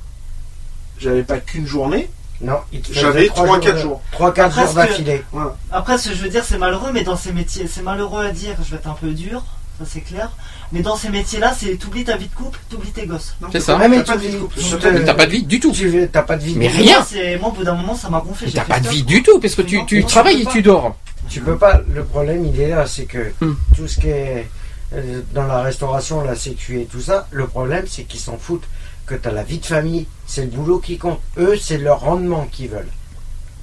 j'avais 0.98 1.22
pas 1.22 1.36
qu'une 1.36 1.66
journée. 1.66 2.08
Non, 2.40 2.58
il 2.72 2.80
te 2.80 2.92
J'avais 2.92 3.20
faisait 3.22 3.28
trois 3.28 3.58
3-4 3.58 3.74
de- 3.74 3.78
jours. 3.80 4.02
3-4 4.12 4.46
Après, 4.46 4.60
jours 4.62 4.70
que- 4.70 4.74
d'affilée. 4.76 5.22
Après, 5.70 5.98
ce 5.98 6.08
que 6.10 6.14
je 6.14 6.22
veux 6.22 6.28
dire, 6.28 6.44
c'est 6.44 6.58
malheureux, 6.58 6.90
mais 6.92 7.02
dans 7.04 7.16
ces 7.16 7.32
métiers, 7.32 7.66
c'est 7.68 7.82
malheureux 7.82 8.24
à 8.26 8.30
dire, 8.32 8.56
je 8.64 8.70
vais 8.72 8.76
être 8.76 8.88
un 8.88 8.94
peu 9.00 9.10
dur, 9.12 9.42
ça 9.78 9.84
c'est 9.88 10.00
clair. 10.00 10.30
Mais 10.72 10.80
dans 10.82 10.96
ces 10.96 11.08
métiers-là, 11.10 11.54
c'est 11.56 11.76
t'oublies 11.76 12.04
ta 12.04 12.16
vie 12.16 12.26
de 12.26 12.34
couple, 12.34 12.58
t'oublies 12.68 12.90
tes 12.90 13.06
gosses. 13.06 13.34
Non, 13.40 13.48
C'est 13.52 13.58
t'as 13.60 13.64
ça. 13.64 13.72
t'as 13.78 13.88
pas 13.88 13.88
de 13.88 14.02
tu 14.02 14.18
vie 14.18 14.26
de 14.26 14.32
vis- 14.36 14.42
couple. 14.42 14.58
tu 14.58 14.64
T'as 14.70 14.76
te- 15.12 15.16
pas 15.16 15.26
de 15.26 15.30
vie. 15.30 15.42
Du 15.44 15.60
tout. 15.60 15.72
T'as 16.12 16.22
pas 16.22 16.36
de 16.36 16.42
vie. 16.42 16.54
Mais 16.56 16.68
de- 16.68 16.72
rien. 16.76 16.96
Moi, 16.96 17.06
c'est- 17.08 17.38
moi, 17.38 17.48
au 17.50 17.52
bout 17.52 17.64
d'un 17.64 17.74
moment, 17.74 17.94
ça 17.94 18.08
m'a 18.10 18.20
gonflé. 18.20 18.50
T'as 18.52 18.64
pas 18.64 18.80
de 18.80 18.88
vie 18.88 19.04
du 19.04 19.22
tout 19.22 19.38
parce 19.40 19.54
que 19.54 19.62
tu, 19.62 19.84
tu 19.86 20.00
non, 20.00 20.06
travailles 20.06 20.42
et 20.42 20.46
tu 20.46 20.60
dors. 20.60 20.96
Tu 21.30 21.40
peux 21.40 21.56
pas. 21.56 21.80
Le 21.94 22.04
problème, 22.04 22.44
il 22.44 22.60
est 22.60 22.68
là, 22.68 22.84
c'est 22.86 23.04
que 23.04 23.32
Hum. 23.40 23.56
tout 23.76 23.86
ce 23.88 24.00
qui 24.00 24.08
est 24.08 24.48
euh, 24.92 25.22
dans 25.32 25.46
la 25.46 25.62
restauration, 25.62 26.20
la 26.22 26.36
sécu 26.36 26.80
et 26.80 26.84
tout 26.84 27.00
ça, 27.00 27.26
le 27.32 27.46
problème, 27.48 27.84
c'est 27.88 28.02
qu'ils 28.04 28.20
s'en 28.20 28.36
foutent. 28.38 28.64
Que 29.06 29.14
t'as 29.14 29.30
la 29.32 29.42
vie 29.42 29.58
de 29.58 29.66
famille, 29.66 30.06
c'est 30.26 30.42
le 30.42 30.48
boulot 30.48 30.78
qui 30.78 30.96
compte. 30.98 31.20
Eux, 31.36 31.56
c'est 31.60 31.78
leur 31.78 32.00
rendement 32.00 32.46
qu'ils 32.50 32.70
veulent. 32.70 32.88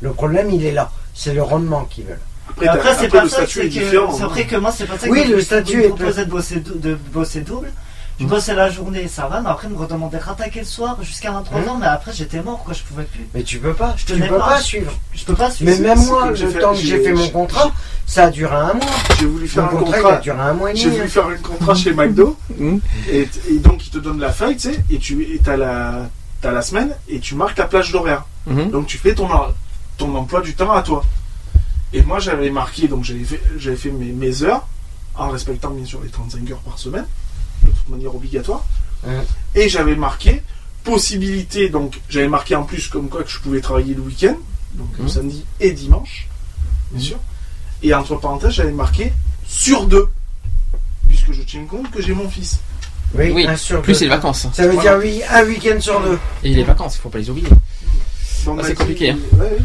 Le 0.02 0.12
problème, 0.12 0.52
il 0.52 0.64
est 0.66 0.72
là. 0.72 0.92
C'est 1.14 1.34
le 1.34 1.42
rendement 1.42 1.86
qu'ils 1.86 2.06
veulent. 2.06 2.20
Après, 2.50 2.68
après, 2.68 2.90
c'est 2.96 3.06
après, 3.06 3.18
pas 3.20 3.24
le 3.24 3.30
ça, 3.30 3.36
statut 3.38 3.54
c'est 3.54 3.66
est 3.66 3.70
que, 3.70 3.74
différent. 3.74 4.14
hein. 4.24 4.28
vrai 4.28 4.46
que 4.46 4.56
moi, 4.58 4.72
c'est 4.72 4.86
pas 4.86 4.98
ça 4.98 5.08
que 5.08 5.12
Oui, 5.12 5.26
le 5.26 5.42
statut 5.42 5.84
est 5.84 5.90
de 5.98 6.98
bosser 7.12 7.42
double. 7.42 7.72
Je 8.22 8.28
bossais 8.28 8.54
la 8.54 8.70
journée, 8.70 9.08
ça 9.08 9.28
va, 9.28 9.42
mais 9.42 9.50
après, 9.50 9.68
me 9.68 9.76
redemander 9.76 10.18
de 10.18 10.22
rattaquer 10.24 10.60
le 10.60 10.66
soir 10.66 10.96
jusqu'à 11.02 11.32
23h, 11.32 11.80
mais 11.80 11.88
après, 11.88 12.14
j'étais 12.14 12.42
mort, 12.44 12.64
quoi, 12.64 12.74
je 12.74 12.84
pouvais 12.84 13.04
plus. 13.06 13.28
Mais 13.34 13.42
tu 13.42 13.58
peux 13.58 13.74
pas. 13.74 13.96
Je 13.98 14.06
tu 14.06 14.14
tenais 14.14 14.28
peux 14.28 14.38
pas. 14.38 14.50
pas 14.50 14.62
suivre. 14.62 14.92
Je 15.14 15.26
peux 15.26 15.34
pas 15.34 15.50
suivre. 15.50 15.72
Mais 15.72 15.80
même 15.80 16.06
moi, 16.06 16.34
j'ai 16.36 16.46
le 16.46 16.52
fait- 16.52 16.60
temps 16.60 16.72
que 16.72 16.78
j'ai 16.78 16.88
j'ai- 16.88 17.04
fait 17.04 17.14
mon 17.14 17.24
j'ai- 17.24 17.32
contrat, 17.32 17.72
ça 18.06 18.26
a 18.26 18.30
duré 18.30 18.56
un 18.56 18.74
mois. 18.74 18.86
J'ai 19.20 19.26
voulu 19.26 19.48
faire 19.48 19.64
Mon 19.64 19.70
un 19.70 19.80
contrat, 19.82 19.98
il 19.98 20.02
contrat. 20.04 20.18
a 20.18 20.22
duré 20.22 20.40
un 20.40 20.54
mois 20.54 20.72
et 20.72 20.76
J'ai 20.76 20.86
demi. 20.86 20.98
voulu 20.98 21.10
faire 21.10 21.26
un 21.28 21.36
contrat 21.38 21.74
chez 21.76 21.94
McDo. 21.94 22.38
Hum. 22.60 22.80
Et, 23.10 23.28
et 23.50 23.58
donc, 23.58 23.88
ils 23.88 23.90
te 23.90 23.98
donnent 23.98 24.20
la 24.20 24.32
feuille, 24.32 24.56
tu 24.56 24.72
sais, 24.72 24.84
et 24.92 25.00
tu 25.00 25.24
et 25.24 25.40
t'as 25.40 25.58
la, 25.58 26.08
t'as 26.42 26.52
la 26.52 26.62
semaine, 26.62 26.96
et 27.10 27.20
tu 27.20 27.34
marques 27.34 27.58
la 27.58 27.66
plage 27.66 27.92
d'horaire. 27.92 28.26
Mhm. 28.46 28.70
Donc, 28.70 28.86
tu 28.86 29.00
fais 29.00 29.16
ton, 29.16 29.28
ton 29.98 30.14
emploi 30.16 30.42
du 30.42 30.54
temps 30.54 30.72
à 30.74 30.84
toi. 30.84 31.04
Et 31.94 32.04
moi, 32.04 32.20
j'avais 32.20 32.52
marqué, 32.52 32.88
donc 32.88 33.04
j'avais 33.04 33.24
fait, 33.24 33.42
j'avais 33.58 33.76
fait 33.76 33.90
mes, 33.92 34.12
mes 34.12 34.44
heures, 34.44 34.68
en 35.16 35.30
respectant 35.30 35.72
bien 35.72 35.86
sûr 35.86 36.00
les 36.04 36.10
35 36.10 36.50
heures 36.52 36.60
par 36.60 36.78
semaine, 36.78 37.06
de 37.64 37.70
toute 37.70 37.90
manière 37.90 38.14
obligatoire. 38.16 38.66
Et 39.56 39.68
j'avais 39.70 39.96
marqué 39.96 40.42
possibilité, 40.84 41.70
donc 41.70 42.00
j'avais 42.10 42.28
marqué 42.28 42.56
en 42.56 42.64
plus 42.64 42.88
comme 42.88 43.08
quoi 43.10 43.24
que 43.24 43.30
je 43.30 43.38
pouvais 43.40 43.62
travailler 43.62 43.94
le 43.94 44.02
week-end, 44.02 44.36
donc 44.74 44.88
le 44.98 45.04
Mhm. 45.04 45.10
samedi 45.10 45.46
et 45.60 45.72
dimanche, 45.72 46.28
bien 46.92 47.02
sûr. 47.04 47.18
Et 47.84 47.94
entre 47.94 48.16
parenthèses, 48.16 48.52
j'avais 48.54 48.72
marqué 48.72 49.12
sur 49.48 49.86
deux, 49.86 50.08
puisque 51.08 51.32
je 51.34 51.42
tiens 51.44 51.66
compte 51.66 51.90
que 51.92 52.02
j'ai 52.02 52.14
mon 52.14 52.30
fils. 52.30 52.60
Oui, 53.14 53.30
Oui, 53.32 53.46
un 53.46 53.56
sur 53.58 53.82
plus 53.82 53.94
deux. 53.94 54.00
c'est 54.00 54.06
les 54.06 54.10
vacances. 54.12 54.48
Ça 54.54 54.64
veut 54.68 54.74
Voilà. 54.74 54.98
dire 54.98 55.00
oui, 55.00 55.22
un 55.30 55.44
week-end 55.46 55.80
sur 55.80 56.00
deux. 56.02 56.18
Et 56.44 56.50
les 56.54 56.64
vacances, 56.64 56.96
il 56.96 57.00
faut 57.02 57.10
pas 57.10 57.18
les 57.20 57.30
oublier. 57.30 57.50
Donc, 58.46 58.60
Ah, 58.62 58.66
c'est 58.66 58.74
compliqué, 58.74 59.12
hein. 59.12 59.18
Ouais, 59.34 59.58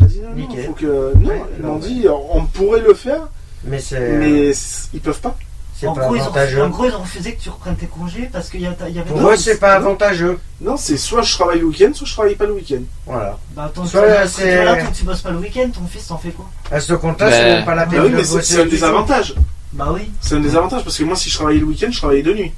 oui, 0.00 0.06
dit 0.08 0.20
non, 0.20 0.34
non, 0.34 0.62
faut 0.66 0.72
que. 0.72 1.12
Non, 1.14 1.28
Ouais, 1.28 1.42
ils 1.58 1.62
m'ont 1.64 1.74
ouais. 1.80 1.88
dit, 1.88 2.06
on 2.08 2.44
pourrait 2.46 2.80
le 2.80 2.94
faire, 2.94 3.28
Mais 3.64 3.80
c'est 3.80 4.18
mais 4.18 4.52
ils 4.94 5.00
peuvent 5.00 5.20
pas. 5.20 5.36
C'est 5.84 5.88
En 5.90 5.94
pas 5.94 6.00
gros, 6.06 6.16
ils 6.16 6.20
ont, 6.20 6.24
avantageux. 6.24 6.62
en 6.62 6.68
gros, 6.70 6.84
ils 6.86 6.94
ont 6.94 7.00
refusé 7.00 7.34
que 7.34 7.42
tu 7.42 7.50
reprennes 7.50 7.76
tes 7.76 7.86
congés 7.86 8.28
parce 8.32 8.48
qu'il 8.50 8.60
y, 8.62 8.66
avait. 8.66 9.02
Pour 9.06 9.20
Non, 9.20 9.30
eux, 9.32 9.36
c'est 9.36 9.58
pas 9.58 9.74
avantageux. 9.74 10.38
Non, 10.60 10.76
c'est 10.76 10.96
soit 10.96 11.22
je 11.22 11.32
travaille 11.34 11.58
le 11.60 11.66
week-end, 11.66 11.90
soit 11.94 12.06
je 12.06 12.12
travaille 12.12 12.34
pas 12.34 12.46
le 12.46 12.52
week-end. 12.54 12.80
Voilà. 13.06 13.38
Bah, 13.54 13.64
attends, 13.66 13.84
Soit 13.84 14.02
tu- 14.02 14.08
là, 14.08 14.26
c'est- 14.28 14.56
voilà, 14.56 14.82
tant 14.82 14.90
que 14.90 14.96
tu 14.96 15.04
bosses 15.04 15.20
pas 15.20 15.30
le 15.30 15.38
week-end, 15.38 15.68
ton 15.72 15.86
fils 15.86 16.06
t'en 16.06 16.18
fait 16.18 16.30
quoi? 16.30 16.46
À 16.70 16.80
ce 16.80 16.94
compte-là, 16.94 17.30
c'est 17.30 17.44
même 17.44 17.64
pas 17.64 17.74
la 17.74 17.84
Bah 17.84 17.90
peine 17.92 18.00
oui, 18.02 18.10
de 18.10 18.16
mais 18.16 18.24
c'est 18.24 18.34
bosser 18.36 18.68
c'est 18.70 18.82
un 18.84 18.88
avantages. 18.88 19.34
Bah 19.72 19.88
oui. 19.92 20.10
C'est 20.20 20.36
un 20.36 20.40
des 20.40 20.56
avantages 20.56 20.84
parce 20.84 20.96
que 20.96 21.04
moi, 21.04 21.16
si 21.16 21.28
je 21.30 21.34
travaillais 21.36 21.60
le 21.60 21.66
week-end, 21.66 21.88
je 21.90 21.98
travaillais 21.98 22.22
de 22.22 22.32
nuit. 22.32 22.52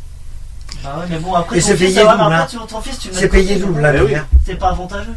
Bah 0.84 0.96
ouais, 1.00 1.06
mais 1.08 1.18
bon, 1.18 1.34
après, 1.34 1.56
Et 1.58 1.60
ton 1.60 1.66
c'est 1.68 1.76
fils, 1.76 1.94
payé 1.94 2.06
double, 2.06 2.20
hein. 2.32 2.46
tu- 2.48 2.56
ton 2.68 2.80
fils, 2.80 2.98
tu 2.98 3.08
C'est 3.12 3.28
payé 3.28 3.56
double, 3.56 3.80
la 3.80 3.94
Eh 3.94 3.98
lumière. 3.98 4.26
C'est 4.44 4.54
pas 4.56 4.68
avantageux. 4.68 5.14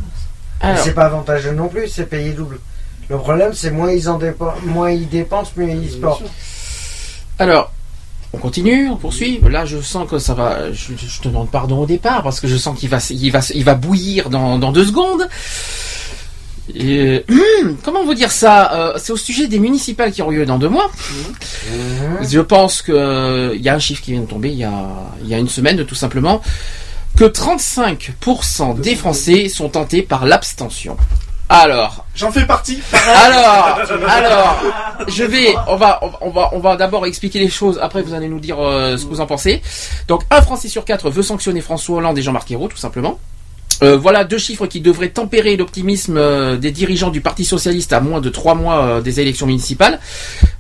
Alors, 0.62 0.84
C'est 0.84 0.94
pas 0.94 1.06
avantageux 1.06 1.52
non 1.52 1.68
plus, 1.68 1.88
c'est 1.88 2.06
payé 2.06 2.32
double. 2.32 2.60
Le 3.10 3.18
problème, 3.18 3.54
c'est 3.54 3.72
moins 3.72 3.92
ils 3.92 4.08
en 4.10 4.18
dépensent, 4.18 4.56
moins 4.66 4.92
ils 4.92 5.08
dépensent, 5.10 5.52
mieux 5.58 5.70
ils 5.70 5.90
se 5.92 5.98
Bien 5.98 6.08
portent. 6.08 6.24
alors, 7.40 7.72
on 8.34 8.38
continue, 8.38 8.90
on 8.90 8.96
poursuit. 8.96 9.40
Là, 9.50 9.66
je 9.66 9.80
sens 9.82 10.08
que 10.10 10.20
ça 10.20 10.34
va. 10.34 10.72
Je, 10.72 10.94
je 10.96 11.20
te 11.22 11.28
demande 11.28 11.50
pardon 11.50 11.80
au 11.80 11.86
départ 11.86 12.22
parce 12.24 12.40
que 12.40 12.48
je 12.48 12.58
sens 12.58 12.78
qu'il 12.80 12.90
va, 12.90 13.00
il 13.10 13.32
va, 13.32 13.40
il 13.54 13.64
va 13.64 13.76
bouillir 13.76 14.30
dans, 14.30 14.60
dans 14.60 14.72
deux 14.72 14.86
secondes. 14.86 15.28
Et, 16.76 17.26
hum, 17.30 17.78
comment 17.84 18.04
vous 18.06 18.14
dire 18.14 18.32
ça 18.32 18.72
Euh, 18.74 18.94
C'est 18.98 19.12
au 19.12 19.18
sujet 19.18 19.48
des 19.48 19.58
municipales 19.60 20.12
qui 20.12 20.22
auront 20.22 20.32
lieu 20.32 20.46
dans 20.46 20.60
deux 20.60 20.70
mois. 20.70 20.92
Mhm. 21.72 22.30
Je 22.30 22.40
pense 22.40 22.82
que 22.84 22.92
euh, 22.92 23.56
il 23.56 23.62
y 23.62 23.70
a 23.70 23.76
un 23.76 23.80
chiffre 23.80 24.02
qui 24.04 24.12
vient 24.12 24.22
de 24.22 24.28
tomber 24.28 24.50
il 24.50 24.58
y 24.58 24.64
a, 24.64 24.88
il 25.24 25.28
y 25.28 25.34
a 25.34 25.40
une 25.40 25.50
semaine, 25.50 25.84
tout 25.86 25.96
simplement, 25.96 26.42
que 27.18 27.26
35% 27.26 28.80
des 28.80 28.96
Français 28.96 29.50
sont 29.50 29.70
tentés 29.70 30.04
par 30.04 30.26
l'abstention. 30.26 30.96
Alors, 31.52 32.06
J'en 32.16 32.32
fais 32.32 32.46
partie. 32.46 32.80
alors, 32.94 33.80
alors, 34.08 34.58
je 35.08 35.24
vais, 35.24 35.56
on 35.68 35.76
va, 35.78 36.00
on 36.22 36.30
va- 36.30 36.50
on 36.54 36.60
va, 36.60 36.76
d'abord 36.76 37.06
expliquer 37.08 37.40
les 37.40 37.50
choses. 37.50 37.80
Après, 37.82 38.04
vous 38.04 38.14
allez 38.14 38.28
nous 38.28 38.40
dire 38.40 38.60
euh, 38.60 38.98
ce 38.98 39.06
que 39.06 39.10
vous 39.10 39.22
en 39.22 39.26
pensez. 39.26 39.62
Donc, 40.08 40.22
un 40.30 40.42
Français 40.44 40.68
sur 40.68 40.86
quatre 40.86 41.10
veut 41.10 41.24
sanctionner 41.24 41.62
François 41.62 41.98
Hollande 41.98 42.18
et 42.18 42.22
Jean-Marc 42.22 42.52
Ayrault, 42.52 42.68
tout 42.68 42.78
simplement. 42.78 43.18
Euh, 43.82 43.98
voilà 43.98 44.24
deux 44.24 44.38
chiffres 44.38 44.68
qui 44.68 44.82
devraient 44.82 45.10
tempérer 45.10 45.56
l'optimisme 45.58 46.18
euh, 46.18 46.58
des 46.58 46.72
dirigeants 46.72 47.10
du 47.10 47.22
Parti 47.22 47.46
socialiste 47.46 47.94
à 47.94 48.00
moins 48.02 48.20
de 48.22 48.30
trois 48.30 48.56
mois 48.56 48.84
euh, 48.84 49.02
des 49.02 49.20
élections 49.20 49.46
municipales. 49.48 50.00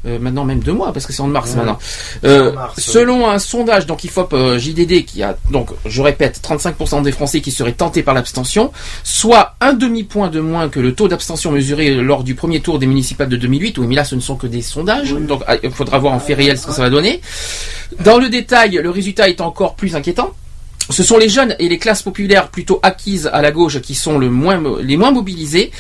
Euh, 0.06 0.18
maintenant 0.18 0.46
même 0.46 0.60
deux 0.62 0.72
mois 0.72 0.94
parce 0.94 1.06
que 1.06 1.12
c'est 1.12 1.22
en 1.22 1.28
mars 1.28 1.56
maintenant. 1.56 1.78
Euh, 2.24 2.52
en 2.52 2.56
mars, 2.56 2.78
ouais. 2.78 2.84
selon 2.84 3.30
un 3.30 3.38
sondage 3.40 3.86
donc 3.86 4.04
IFOP 4.06 4.34
euh, 4.34 4.58
JDD 4.58 5.04
qui 5.04 5.24
a 5.24 5.38
donc 5.52 5.72
je 5.86 6.02
répète 6.02 6.40
35% 6.42 7.02
des 7.02 7.12
Français 7.12 7.42
qui 7.42 7.52
seraient 7.52 7.74
tentés 7.74 8.02
par 8.02 8.14
l'abstention, 8.14 8.72
soit 9.04 9.56
un 9.60 9.74
demi 9.74 10.04
point 10.04 10.30
de 10.30 10.40
moins 10.40 10.70
que 10.70 10.80
le 10.80 10.96
taux 10.96 11.10
d'abstention 11.10 11.52
mesuré 11.52 11.96
lors 11.96 12.24
du 12.24 12.34
premier 12.36 12.62
tour 12.62 12.80
des 12.80 12.86
municipales 12.86 13.28
de 13.28 13.36
2008. 13.36 13.78
Oui, 13.80 13.88
mais 13.88 13.96
là 13.96 14.06
ce 14.06 14.16
ne 14.16 14.22
sont 14.22 14.38
que 14.38 14.48
des 14.48 14.62
sondages, 14.62 15.12
Oui. 15.12 15.26
donc 15.26 15.42
ah, 15.48 15.58
il 15.62 15.72
faudra 15.72 15.98
voir 15.98 16.14
en 16.14 16.20
fait 16.20 16.34
réel 16.34 16.58
ce 16.58 16.66
que 16.68 16.72
ça 16.72 16.82
va 16.82 16.90
donner. 16.90 17.20
Dans 18.06 18.18
le 18.20 18.30
détail, 18.30 18.80
le 18.82 18.90
résultat 18.90 19.28
est 19.28 19.42
encore 19.42 19.76
plus 19.76 19.96
inquiétant. 19.98 20.32
Ce 20.90 21.04
sont 21.04 21.18
les 21.18 21.30
jeunes 21.30 21.56
et 21.60 21.70
les 21.70 21.78
classes 21.78 22.02
populaires 22.02 22.50
plutôt 22.50 22.80
acquises 22.82 23.30
à 23.32 23.42
la 23.42 23.52
gauche 23.52 23.80
qui 23.80 23.94
sont 23.94 24.18
les 24.18 24.30
moins 24.30 25.12
mobilisés. 25.12 25.72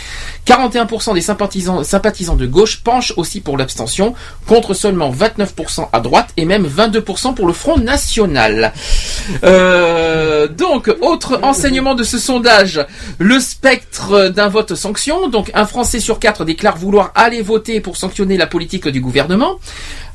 41% 0.45 1.13
des 1.13 1.21
sympathisants, 1.21 1.83
sympathisants 1.83 2.35
de 2.35 2.45
gauche 2.45 2.81
penchent 2.83 3.13
aussi 3.17 3.41
pour 3.41 3.57
l'abstention, 3.57 4.13
contre 4.47 4.73
seulement 4.73 5.11
29% 5.11 5.89
à 5.91 5.99
droite 5.99 6.29
et 6.38 6.45
même 6.45 6.67
22% 6.67 7.33
pour 7.33 7.47
le 7.47 7.53
Front 7.53 7.77
National. 7.77 8.73
Euh, 9.43 10.47
donc, 10.47 10.93
autre 11.01 11.39
enseignement 11.43 11.95
de 11.95 12.03
ce 12.03 12.17
sondage, 12.17 12.85
le 13.17 13.39
spectre 13.39 14.29
d'un 14.29 14.47
vote 14.47 14.75
sanction. 14.75 15.27
Donc, 15.27 15.51
un 15.53 15.65
Français 15.65 15.99
sur 15.99 16.19
quatre 16.19 16.45
déclare 16.45 16.77
vouloir 16.77 17.11
aller 17.15 17.41
voter 17.41 17.79
pour 17.79 17.97
sanctionner 17.97 18.38
la 18.38 18.47
politique 18.47 18.88
du 18.88 19.01
gouvernement. 19.01 19.59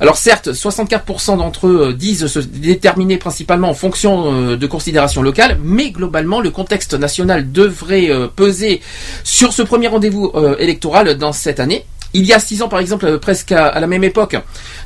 Alors 0.01 0.17
certes, 0.17 0.49
64% 0.49 1.37
d'entre 1.37 1.69
eux 1.69 1.95
disent 1.97 2.27
se 2.27 2.41
déterminer 2.41 3.17
principalement 3.17 3.71
en 3.71 3.75
fonction 3.75 4.33
euh, 4.33 4.57
de 4.57 4.67
considérations 4.85 5.23
locales, 5.23 5.59
mais 5.63 5.93
globalement, 5.93 6.43
le 6.43 6.51
contexte 6.51 6.93
national 6.93 7.51
devrait 7.51 8.11
euh, 8.11 8.29
peser 8.29 8.83
sur 9.23 9.55
ce 9.55 9.63
premier 9.63 9.89
rendez-vous 9.89 10.31
euh, 10.35 10.57
électoral 10.59 11.17
dans 11.17 11.33
cette 11.33 11.59
année. 11.59 11.87
Il 12.13 12.27
y 12.27 12.35
a 12.35 12.39
six 12.39 12.61
ans, 12.61 12.69
par 12.69 12.81
exemple, 12.81 13.07
euh, 13.07 13.19
presque 13.19 13.53
à, 13.53 13.81
la 13.81 13.87
même 13.87 14.05
époque, 14.05 14.37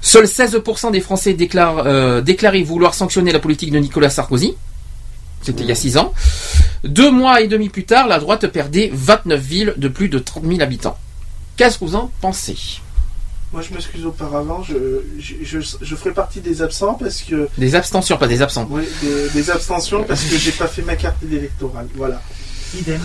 seuls 0.01 0.27
16% 0.27 0.93
des 0.93 1.01
Français 1.01 1.35
déclarent, 1.35 2.23
déclaraient 2.23 2.63
vouloir 2.63 2.95
sanctionner 2.95 3.33
la 3.33 3.41
politique 3.41 3.73
de 3.73 3.79
Nicolas 3.81 4.09
Sarkozy. 4.09 4.55
C'était 5.43 5.65
il 5.65 5.69
y 5.69 5.73
a 5.73 5.75
six 5.75 5.97
ans. 5.97 6.13
Deux 6.85 7.11
mois 7.11 7.41
et 7.41 7.49
demi 7.49 7.69
plus 7.69 7.85
tard, 7.85 8.07
la 8.07 8.21
droite 8.21 8.47
perdait 8.47 8.91
29 8.95 9.41
villes 9.41 9.75
de 9.79 9.89
plus 9.89 10.09
de 10.09 10.21
30 10.21 10.45
000 10.47 10.61
habitants. 10.61 10.97
Qu'est-ce 11.57 11.81
que 11.81 11.85
vous 11.85 11.97
en 11.97 12.13
pensez? 12.21 12.79
Moi, 13.53 13.63
je 13.63 13.73
m'excuse 13.73 14.05
auparavant, 14.05 14.63
je, 14.63 14.75
je, 15.19 15.35
je, 15.43 15.59
je 15.81 15.97
ferai 15.97 16.13
partie 16.13 16.41
des 16.41 16.61
absents 16.61 16.95
parce 16.95 17.23
que. 17.23 17.49
Des 17.57 17.75
abstentions, 17.75 18.19
pas 18.19 18.27
des 18.27 18.43
absents. 18.43 18.67
Oui, 18.71 18.87
des, 19.01 19.31
des 19.31 19.51
abstentions 19.51 20.05
parce 20.05 20.23
que 20.25 20.37
j'ai 20.37 20.53
pas 20.53 20.67
fait 20.69 20.83
ma 20.83 20.97
carte 20.97 21.23
électorale. 21.23 21.89
Voilà. 21.95 22.21
Idem. 22.79 23.01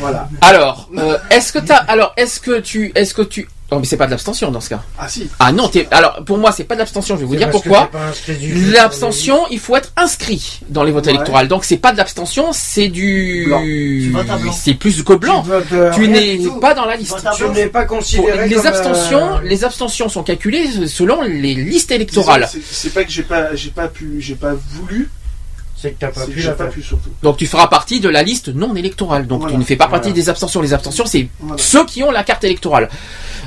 Voilà. 0.00 0.28
Alors, 0.42 0.90
euh, 0.98 1.18
est-ce 1.30 1.52
que 1.52 1.58
t'as, 1.58 1.76
alors, 1.76 2.12
est-ce 2.16 2.40
que 2.40 2.60
tu, 2.60 2.92
est-ce 2.94 3.14
que 3.14 3.22
tu, 3.22 3.48
non, 3.72 3.80
mais 3.80 3.84
c'est 3.84 3.96
pas 3.96 4.06
de 4.06 4.12
l'abstention 4.12 4.50
dans 4.52 4.60
ce 4.60 4.68
cas. 4.68 4.82
Ah 4.96 5.08
si. 5.08 5.28
Ah 5.40 5.50
non, 5.50 5.68
t'es, 5.68 5.88
alors, 5.90 6.22
pour 6.24 6.38
moi, 6.38 6.52
c'est 6.52 6.62
pas 6.64 6.74
de 6.74 6.78
l'abstention. 6.80 7.16
Je 7.16 7.20
vais 7.22 7.26
vous 7.26 7.34
dire 7.36 7.50
pourquoi. 7.50 7.90
du 8.28 8.70
L'abstention, 8.70 9.40
il 9.50 9.58
faut 9.58 9.74
être 9.74 9.92
inscrit 9.96 10.60
dans 10.68 10.84
les 10.84 10.92
votes 10.92 11.06
Ouais. 11.06 11.14
électoraux. 11.14 11.42
Donc, 11.46 11.64
c'est 11.64 11.76
pas 11.76 11.90
de 11.92 11.96
l'abstention, 11.96 12.50
c'est 12.52 12.86
du, 12.88 13.52
c'est 14.52 14.74
plus 14.74 15.02
que 15.02 15.14
blanc. 15.14 15.42
Tu 15.68 15.74
euh, 15.74 16.06
n'es 16.06 16.38
pas 16.60 16.74
dans 16.74 16.84
la 16.84 16.96
liste. 16.96 17.16
Tu 17.36 17.48
n'es 17.48 17.66
pas 17.66 17.84
considéré 17.86 18.32
Pour- 18.32 18.40
les 18.46 18.54
comme, 18.56 18.66
abstentions, 18.66 19.36
euh, 19.38 19.40
les 19.42 19.64
abstentions 19.64 20.08
sont 20.08 20.22
calculées 20.22 20.86
selon 20.86 21.22
les 21.22 21.54
listes 21.54 21.90
électorales. 21.90 22.48
c'est- 22.50 22.60
C'est 22.70 22.94
pas 22.94 23.04
que 23.04 23.10
j'ai 23.10 23.22
pas, 23.24 23.54
j'ai 23.54 23.70
pas 23.70 23.88
pu, 23.88 24.16
j'ai 24.20 24.34
pas 24.36 24.54
voulu. 24.54 25.10
C'est 25.76 25.92
que 25.92 25.98
t'as 26.00 26.08
pas 26.08 26.26
pu 26.26 26.40
la 26.40 26.52
pas 26.52 26.66
pu 26.66 26.82
surtout. 26.82 27.10
Donc 27.22 27.36
tu 27.36 27.46
feras 27.46 27.66
partie 27.68 28.00
de 28.00 28.08
la 28.08 28.22
liste 28.22 28.48
non 28.48 28.74
électorale. 28.74 29.26
Donc 29.26 29.46
tu 29.48 29.56
ne 29.56 29.62
fais 29.62 29.76
pas 29.76 29.88
partie 29.88 30.08
Voilà. 30.08 30.14
des 30.22 30.28
abstentions. 30.30 30.62
Les 30.62 30.72
abstentions, 30.72 31.04
c'est 31.06 31.28
Voilà. 31.38 31.62
ceux 31.62 31.84
qui 31.84 32.02
ont 32.02 32.10
la 32.10 32.24
carte 32.24 32.44
électorale. 32.44 32.88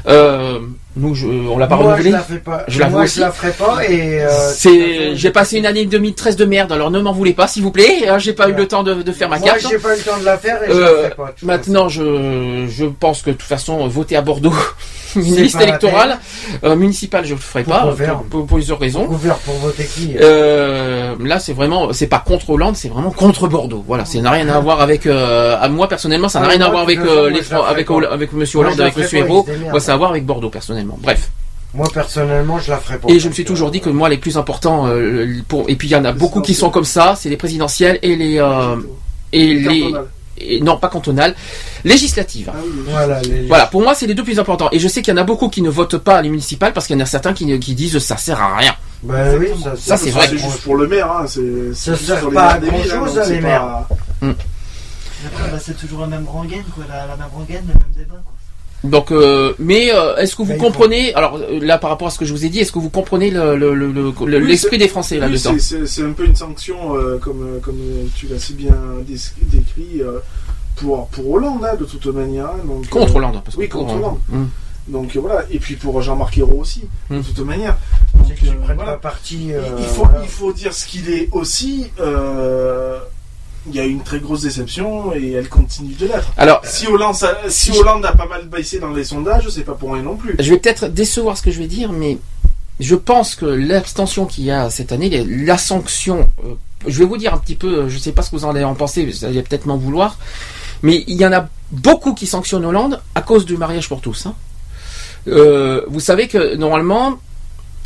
Euh, 0.08 0.60
nous, 1.00 1.16
je, 1.16 1.28
on 1.28 1.58
l'a 1.58 1.68
pas 1.68 1.78
Moi, 1.78 1.98
je 2.02 2.10
la 2.10 2.20
fais 2.20 2.38
pas. 2.40 2.64
Je 2.68 2.80
la 2.80 2.90
Moi, 2.90 3.06
je 3.06 3.20
la 3.22 3.32
ferai 3.32 3.52
pas 3.52 3.84
et. 3.88 4.22
euh, 4.22 4.30
C'est, 4.54 5.16
j'ai 5.16 5.32
passé 5.32 5.58
une 5.58 5.66
année 5.66 5.86
2013 5.86 6.36
de 6.36 6.46
merde, 6.46 6.72
alors 6.72 6.92
ne 6.92 7.00
m'en 7.00 7.14
voulez 7.14 7.34
pas, 7.34 7.48
s'il 7.48 7.64
vous 7.64 7.72
plaît. 7.72 8.08
hein, 8.08 8.18
J'ai 8.18 8.34
pas 8.34 8.50
eu 8.50 8.54
le 8.54 8.68
temps 8.68 8.84
de, 8.84 8.96
de 9.02 9.12
faire 9.12 9.30
ma 9.30 9.40
Moi, 9.40 9.48
carte. 9.48 9.62
j'ai 9.70 9.78
pas 9.78 9.96
eu 9.96 9.98
le 9.98 10.04
temps 10.04 10.18
de 10.20 10.26
la 10.26 10.38
faire 10.38 10.62
et 10.64 10.72
je 10.74 10.80
la 10.80 10.88
Euh, 10.88 10.98
ferai 11.04 11.16
pas. 11.16 11.34
maintenant, 11.44 11.90
je, 11.90 12.66
je 12.70 12.86
pense 12.86 13.22
que 13.22 13.30
de 13.32 13.36
toute 13.36 13.48
façon, 13.48 13.88
voter 13.88 14.16
à 14.16 14.22
Bordeaux, 14.22 14.54
une 15.16 15.24
liste 15.36 15.60
électorale 15.62 16.20
euh, 16.64 16.76
municipale, 16.76 17.24
je 17.26 17.32
ne 17.32 17.36
le 17.36 17.42
ferai 17.42 17.64
pas 17.64 17.80
pour, 17.82 17.96
pour- 17.96 18.26
pour 18.26 18.46
plusieurs 18.58 18.80
raisons. 18.80 19.06
Ouvert 19.08 19.36
pour 19.38 19.56
voter 19.56 19.86
qui 19.86 20.14
là, 20.20 21.40
c'est 21.40 21.54
vraiment, 21.54 21.94
c'est 21.94 22.08
pas 22.08 22.20
contre 22.20 22.50
Hollande, 22.52 22.76
c'est 22.76 22.90
vraiment 22.90 23.12
contre 23.12 23.48
Bordeaux. 23.48 23.84
Voilà, 23.88 24.06
ça 24.06 24.20
n'a 24.20 24.32
rien 24.32 24.48
à 24.50 24.60
voir 24.60 24.82
avec. 24.82 25.06
À 25.08 25.68
moi 25.70 25.88
personnellement, 25.88 26.30
ça 26.30 26.40
n'a 26.40 26.46
Ah, 26.48 26.50
rien 26.50 26.62
à 26.62 26.64
moi, 26.66 26.72
voir 26.72 26.84
avec 26.84 27.00
les 27.00 27.06
moi, 27.56 28.10
avec 28.10 28.34
Monsieur 28.34 28.60
Moi, 28.60 28.68
Hollande, 28.68 28.82
avec 28.82 28.98
Monsieur 28.98 29.20
Hérault. 29.20 29.46
Moi, 29.72 29.80
ça 29.80 29.92
a 29.92 29.96
à 29.96 29.98
voir 29.98 30.12
avec 30.12 30.26
Bordeaux 30.26 30.50
personnellement. 30.50 30.89
Bref. 30.98 31.30
Moi, 31.74 31.88
personnellement, 31.94 32.58
je 32.60 32.72
la 32.72 32.78
ferai 32.80 32.98
pas. 32.98 33.10
Et 33.10 33.20
je 33.20 33.28
me 33.30 33.34
suis 33.34 33.46
toujours 33.46 33.70
dit 33.70 33.80
que 33.80 33.90
moi, 33.90 34.10
les 34.10 34.18
plus 34.18 34.38
importants, 34.38 34.88
euh, 34.88 35.28
pour 35.48 35.70
et 35.70 35.76
puis 35.76 35.88
il 35.88 35.92
y 35.92 35.96
en 35.96 36.04
a 36.06 36.12
beaucoup 36.12 36.42
qui 36.42 36.56
sont 36.56 36.72
comme 36.72 36.84
ça, 36.86 37.16
c'est 37.16 37.30
les 37.30 37.38
présidentielles 37.38 38.00
et 38.02 38.16
les 38.16 38.40
euh, 38.40 38.76
et 39.32 39.54
les 39.54 39.82
cantonales. 39.84 40.08
et- 40.40 40.62
non 40.62 40.78
pas 40.78 40.88
cantonales, 40.88 41.36
législatives. 41.84 42.50
Ah 42.52 42.58
oui, 42.64 42.72
les- 42.86 42.92
Voilà, 42.92 43.22
les- 43.22 43.48
Voilà, 43.48 43.68
pour 43.68 43.82
moi, 43.84 43.94
c'est 43.94 44.08
les 44.08 44.16
deux 44.16 44.24
plus 44.24 44.40
importants. 44.40 44.70
Et 44.72 44.80
je 44.80 44.88
sais 44.88 45.04
qu'il 45.04 45.14
y 45.14 45.18
en 45.18 45.22
a 45.22 45.24
beaucoup 45.24 45.50
qui 45.50 45.62
ne 45.62 45.70
votent 45.70 45.98
pas 46.00 46.22
les 46.24 46.30
municipales 46.30 46.74
parce 46.74 46.88
qu'il 46.88 46.96
y 46.98 47.00
en 47.00 47.04
a 47.04 47.08
certains 47.08 47.34
qui, 47.34 47.60
qui 47.60 47.76
disent 47.76 48.00
ça 48.00 48.18
sert 48.18 48.42
à 48.42 48.58
rien. 48.58 48.74
Bah 49.04 49.16
oui, 49.40 49.48
ça, 49.64 49.76
Ça, 49.78 49.98
c'est 49.98 50.10
vrai. 50.10 50.28
C'est 50.28 50.38
juste 50.40 50.62
pour 50.64 50.76
le 50.76 50.88
maire, 50.88 51.12
hein. 51.12 51.26
C'est. 51.28 51.74
Ça 51.76 51.96
sert 51.96 52.30
pas 52.32 52.54
à 52.54 52.58
grand-chose, 52.58 53.14
donc 53.14 53.24
hein, 53.26 53.30
les 53.30 53.36
pas- 53.42 53.48
maires. 53.48 53.64
Après, 55.26 55.52
bah, 55.52 55.60
c'est 55.62 55.78
toujours 55.78 56.02
la 56.02 56.08
même 56.08 56.26
rengaine, 56.28 56.64
quoi, 56.74 56.86
la, 56.90 57.06
la 57.06 57.16
même 57.16 57.28
rengaine, 57.34 57.62
le 57.68 57.74
même 57.74 57.94
débat, 57.96 58.22
quoi. 58.26 58.34
Donc, 58.84 59.12
euh, 59.12 59.54
mais 59.60 59.94
euh, 59.94 60.16
est-ce 60.18 60.36
que 60.38 60.42
vous 60.44 60.56
comprenez 60.56 61.14
Alors 61.14 61.36
euh, 61.38 61.60
là, 61.62 61.78
par 61.78 61.90
rapport 61.90 62.08
à 62.08 62.12
ce 62.12 62.18
que 62.20 62.24
je 62.26 62.32
vous 62.34 62.46
ai 62.46 62.50
dit, 62.50 62.60
est-ce 62.60 62.72
que 62.72 62.80
vous 62.80 62.90
comprenez 62.90 63.30
le- 63.30 63.58
le- 63.58 63.74
le- 63.74 63.92
le- 63.92 64.04
le- 64.26 64.38
Oui, 64.38 64.48
l'esprit 64.48 64.78
des 64.78 64.88
Français 64.88 65.16
oui, 65.16 65.22
là-dedans 65.22 65.56
c'est- 65.60 66.02
un 66.04 66.14
peu 66.14 66.26
une 66.26 66.36
sanction, 66.36 66.96
euh, 66.96 67.18
comme, 67.18 67.60
comme 67.62 67.78
tu 68.16 68.28
l'as 68.28 68.40
si 68.40 68.54
bien 68.54 68.76
dé- 69.06 69.18
décrit, 69.52 70.02
euh, 70.02 70.20
pour, 70.78 71.08
pour 71.10 71.30
Hollande, 71.30 71.66
hein, 71.66 71.76
de 71.78 71.84
toute 71.84 72.06
manière. 72.06 72.46
hein, 72.46 72.60
Donc, 72.66 72.88
Contre 72.90 73.12
euh, 73.12 73.18
Hollande, 73.18 73.42
parce 73.44 73.56
que 73.56 73.62
Oui, 73.62 73.68
contre 73.68 73.96
Hollande. 73.96 74.20
hum. 74.32 74.50
Donc 74.88 75.16
voilà, 75.18 75.44
et 75.52 75.60
puis 75.60 75.76
pour 75.76 76.02
Jean-Marc 76.02 76.38
Ayrault 76.38 76.62
aussi, 76.62 76.84
de 77.12 77.18
Mm. 77.18 77.22
toute 77.24 77.40
manière. 77.46 77.78
Euh, 78.16 78.74
voilà. 78.76 78.98
euh, 79.54 79.78
faut, 79.84 80.04
voilà. 80.06 80.22
il 80.24 80.30
faut 80.30 80.52
dire 80.54 80.74
ce 80.74 80.88
qu'il 80.88 81.10
est 81.12 81.28
aussi. 81.32 81.88
Il 83.68 83.76
y 83.76 83.80
a 83.80 83.84
une 83.86 84.02
très 84.02 84.20
grosse 84.20 84.42
déception 84.42 85.14
et 85.14 85.32
elle 85.32 85.50
continue 85.50 85.94
de 85.94 86.06
l'être. 86.08 86.32
Alors, 86.38 86.62
Si 86.66 86.88
Hollande, 86.88 87.16
ça- 87.16 87.38
si 87.50 87.72
Hollande 87.72 88.06
a 88.06 88.14
pas 88.14 88.26
mal 88.28 88.48
baissé 88.48 88.80
dans 88.80 88.92
les 88.92 89.04
sondages, 89.04 89.48
c'est 89.50 89.64
pas 89.64 89.74
pour 89.74 89.94
rien 89.94 90.04
non 90.04 90.16
plus. 90.16 90.36
je 90.40 90.50
vais 90.50 90.58
peut-être 90.60 90.88
décevoir 90.88 91.38
ce 91.38 91.42
que 91.44 91.52
je 91.52 91.60
vais 91.60 91.68
dire, 91.68 91.92
mais 91.92 92.18
je 92.80 92.96
pense 92.96 93.36
que 93.36 93.46
l'abstention 93.46 94.26
qu'il 94.26 94.46
y 94.46 94.52
a 94.52 94.70
cette 94.70 94.92
année, 94.92 95.26
la 95.26 95.58
sanction, 95.58 96.30
euh, 96.46 96.54
je 96.88 97.00
vais 97.00 97.06
vous 97.06 97.18
dire 97.18 97.34
un 97.34 97.38
petit 97.38 97.56
peu, 97.56 97.80
euh, 97.84 97.90
je 97.90 97.98
sais 97.98 98.14
pas 98.14 98.22
ce 98.22 98.32
que 98.32 98.38
vous 98.38 98.46
en 98.46 98.52
allez 98.52 98.64
en 98.64 98.76
penser, 98.76 99.06
vous 99.06 99.26
allez 99.26 99.42
peut-être 99.44 99.66
m'en 99.66 99.76
vouloir, 99.78 100.18
mais 100.82 101.04
il 101.08 101.16
y 101.18 101.26
en 101.26 101.34
a 101.34 101.50
beaucoup 101.72 102.14
qui 102.14 102.26
sanctionnent 102.26 102.66
Hollande 102.66 103.02
à 103.16 103.22
cause 103.22 103.46
du 103.46 103.58
mariage 103.58 103.90
pour 103.90 104.00
tous. 104.02 104.26
hein. 104.26 104.34
Euh, 105.28 105.82
vous 105.90 106.00
savez 106.00 106.28
que 106.30 106.56
normalement, 106.56 107.20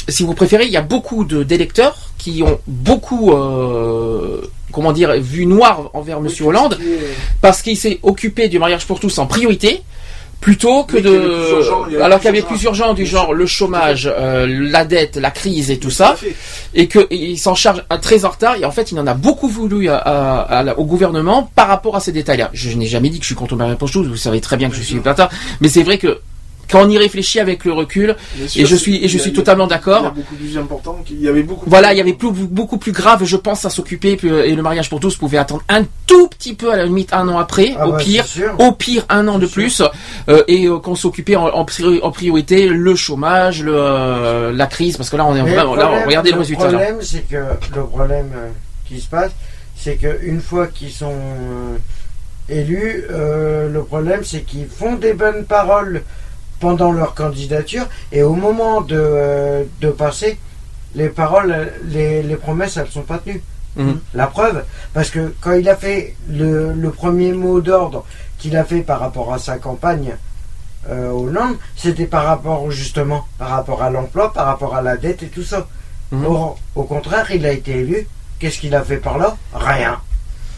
si 0.07 0.23
vous 0.23 0.33
préférez, 0.33 0.65
il 0.65 0.72
y 0.72 0.77
a 0.77 0.82
beaucoup 0.82 1.23
d'électeurs 1.25 1.95
qui 2.17 2.43
ont 2.43 2.59
beaucoup, 2.67 3.32
euh, 3.33 4.41
comment 4.72 4.91
dire, 4.93 5.14
vu 5.19 5.45
noir 5.45 5.90
envers 5.93 6.19
Monsieur 6.22 6.45
Hollande 6.45 6.77
parce 7.41 7.61
qu'il 7.61 7.77
s'est 7.77 7.99
occupé 8.03 8.48
du 8.48 8.59
mariage 8.59 8.85
pour 8.85 8.99
tous 8.99 9.17
en 9.19 9.25
priorité 9.25 9.82
plutôt 10.41 10.83
que 10.83 10.98
Oui, 10.98 11.01
de 11.01 12.01
alors 12.01 12.19
qu'il 12.19 12.25
y 12.25 12.27
avait 12.27 12.40
urgent. 12.40 12.48
plus 12.49 12.64
urgent 12.64 12.93
du 12.93 13.06
genre 13.06 13.33
le 13.33 13.45
chômage 13.45 14.11
euh, 14.14 14.45
la 14.45 14.83
dette 14.83 15.15
la 15.15 15.32
crise 15.32 15.72
et 15.72 15.77
tout 15.80 15.90
ça 15.90 16.17
et 16.73 16.88
que 16.88 16.99
et 17.11 17.15
il 17.15 17.38
s'en 17.38 17.56
charge 17.56 17.85
à- 17.90 17.98
très 17.98 18.25
en 18.25 18.30
retard 18.30 18.57
et 18.57 18.65
en 18.65 18.72
fait 18.72 18.91
il 18.91 18.99
en 18.99 19.07
a 19.07 19.14
beaucoup 19.14 19.48
voulu 19.48 19.88
à- 19.88 19.95
à- 19.95 20.41
à 20.41 20.64
la- 20.64 20.77
au 20.77 20.83
gouvernement 20.83 21.49
par 21.56 21.69
rapport 21.69 21.95
à 21.95 22.01
ces 22.01 22.11
détails 22.11 22.40
là 22.40 22.49
je 22.51 22.75
n'ai 22.77 22.88
jamais 22.88 23.07
dit 23.07 23.19
que 23.19 23.23
je 23.23 23.27
suis 23.27 23.35
contre 23.35 23.53
le 23.53 23.59
mariage 23.59 23.77
pour 23.77 23.90
tous 23.90 24.03
vous 24.03 24.17
savez 24.17 24.41
très 24.41 24.57
bien 24.57 24.69
que 24.69 24.75
je 24.75 24.82
suis 24.82 24.99
pas 24.99 25.14
tard 25.14 25.30
mais 25.61 25.69
c'est 25.69 25.83
vrai 25.83 25.98
que 25.98 26.19
quand 26.74 26.85
on 26.85 26.90
y 26.90 26.98
réfléchit 26.98 27.40
avec 27.40 27.64
le 27.66 27.72
recul 27.74 28.16
sûr, 28.48 28.61
et 28.64 28.66
je 28.66 28.76
suis 28.76 28.95
et 29.06 29.08
je 29.08 29.19
a- 29.19 29.32
totalement 29.32 29.68
d'accord 29.68 30.11
beaucoup 30.11 30.35
plus 30.35 30.58
important. 30.58 30.95
qu'il- 31.06 31.18
Il 31.18 31.22
y 31.24 31.30
avait 31.30 31.43
beaucoup. 31.43 31.69
voilà, 31.69 31.93
il 31.93 31.98
y 31.98 32.02
avait 32.02 32.14
plus, 32.14 32.32
beaucoup 32.32 32.77
plus 32.77 32.92
grave, 32.92 33.24
je 33.24 33.38
pense, 33.38 33.64
à 33.66 33.69
s'occuper, 33.69 34.18
euh, 34.24 34.43
et 34.43 34.56
le 34.56 34.61
mariage 34.64 34.90
pour 34.90 35.00
tous 35.00 35.16
pouvait 35.16 35.38
attendre 35.38 35.61
un 35.69 35.84
tout 36.08 36.27
petit 36.30 36.56
peu, 36.56 36.72
à 36.72 36.76
la 36.77 36.85
limite 36.85 37.14
un 37.14 37.27
an 37.30 37.38
après, 37.38 37.76
Ah 37.77 37.88
au 37.88 37.92
bah, 37.92 37.98
pire, 38.00 38.26
au 38.58 38.72
pire 38.72 39.06
un 39.10 39.27
an 39.27 39.38
de 39.38 39.45
plus, 39.45 39.82
euh, 40.30 40.43
et 40.48 40.66
euh, 40.68 40.80
qu'on 40.80 40.95
s'occupait 40.95 41.35
en, 41.35 41.45
en 41.48 41.64
priori- 41.66 42.00
en 42.02 42.11
priorité 42.11 42.68
le 42.68 42.95
chômage, 42.95 43.61
le, 43.64 43.72
euh, 43.76 44.52
la 44.52 44.66
crise, 44.66 44.98
parce 44.98 45.10
que 45.11 45.16
là 45.18 45.26
on 45.26 45.35
est 45.35 45.43
Mais 45.43 45.53
vraiment, 45.53 45.76
là, 45.76 46.03
regardez 46.06 46.32
le 46.32 46.40
résultat. 46.40 46.66
Le 46.66 46.77
problème, 46.77 46.98
c'est 47.02 47.27
que 47.30 47.35
le 47.76 47.84
problème 47.85 48.32
qui 48.88 49.00
se 49.00 49.08
passe, 49.08 49.32
c'est 49.76 49.95
qu'une 49.95 50.42
fois 50.42 50.68
qu'ils 50.68 50.92
sont 50.92 51.14
élus, 52.50 53.06
le 53.10 53.82
problème, 53.84 54.22
c'est 54.24 54.42
qu'ils 54.42 54.68
font 54.68 54.95
des 54.95 55.14
bonnes 55.14 55.45
paroles 55.45 56.02
pendant 56.64 56.93
leur 56.93 57.14
candidature 57.14 57.85
et 58.14 58.24
au 58.24 58.35
moment 58.35 58.80
de, 58.80 58.95
euh, 58.98 59.64
de 59.82 59.90
passer, 59.90 60.38
les 60.95 61.09
paroles, 61.09 61.74
les, 61.83 62.24
les 62.24 62.38
promesses, 62.38 62.77
elles 62.77 62.88
sont 62.88 63.01
pas 63.01 63.17
tenues. 63.17 63.43
Mhm. 63.75 64.00
La 64.14 64.27
preuve, 64.27 64.64
parce 64.93 65.09
que 65.09 65.33
quand 65.42 65.53
il 65.61 65.67
a 65.67 65.75
fait 65.75 66.16
le, 66.30 66.72
le 66.72 66.90
premier 66.92 67.33
mot 67.33 67.59
d'ordre 67.59 68.06
qu'il 68.38 68.56
a 68.56 68.64
fait 68.64 68.80
par 68.82 69.00
rapport 69.01 69.33
à 69.33 69.40
sa 69.40 69.58
campagne 69.58 70.16
euh, 70.90 71.09
Hollande, 71.09 71.58
c'était 71.75 72.06
par 72.06 72.24
rapport 72.32 72.72
justement, 72.72 73.25
par 73.38 73.50
rapport 73.50 73.82
à 73.83 73.90
l'emploi, 73.90 74.32
par 74.32 74.45
rapport 74.45 74.74
à 74.74 74.82
la 74.82 74.95
dette 74.95 75.22
et 75.24 75.27
tout 75.27 75.43
ça. 75.43 75.67
Mhm. 76.11 76.25
Or, 76.25 76.58
au 76.75 76.83
contraire, 76.83 77.27
il 77.38 77.45
a 77.45 77.51
été 77.51 77.72
élu. 77.82 78.08
Qu'est-ce 78.40 78.59
qu'il 78.59 78.74
a 78.75 78.83
fait 78.83 79.01
par 79.08 79.17
là? 79.17 79.35
Rien. 79.53 80.00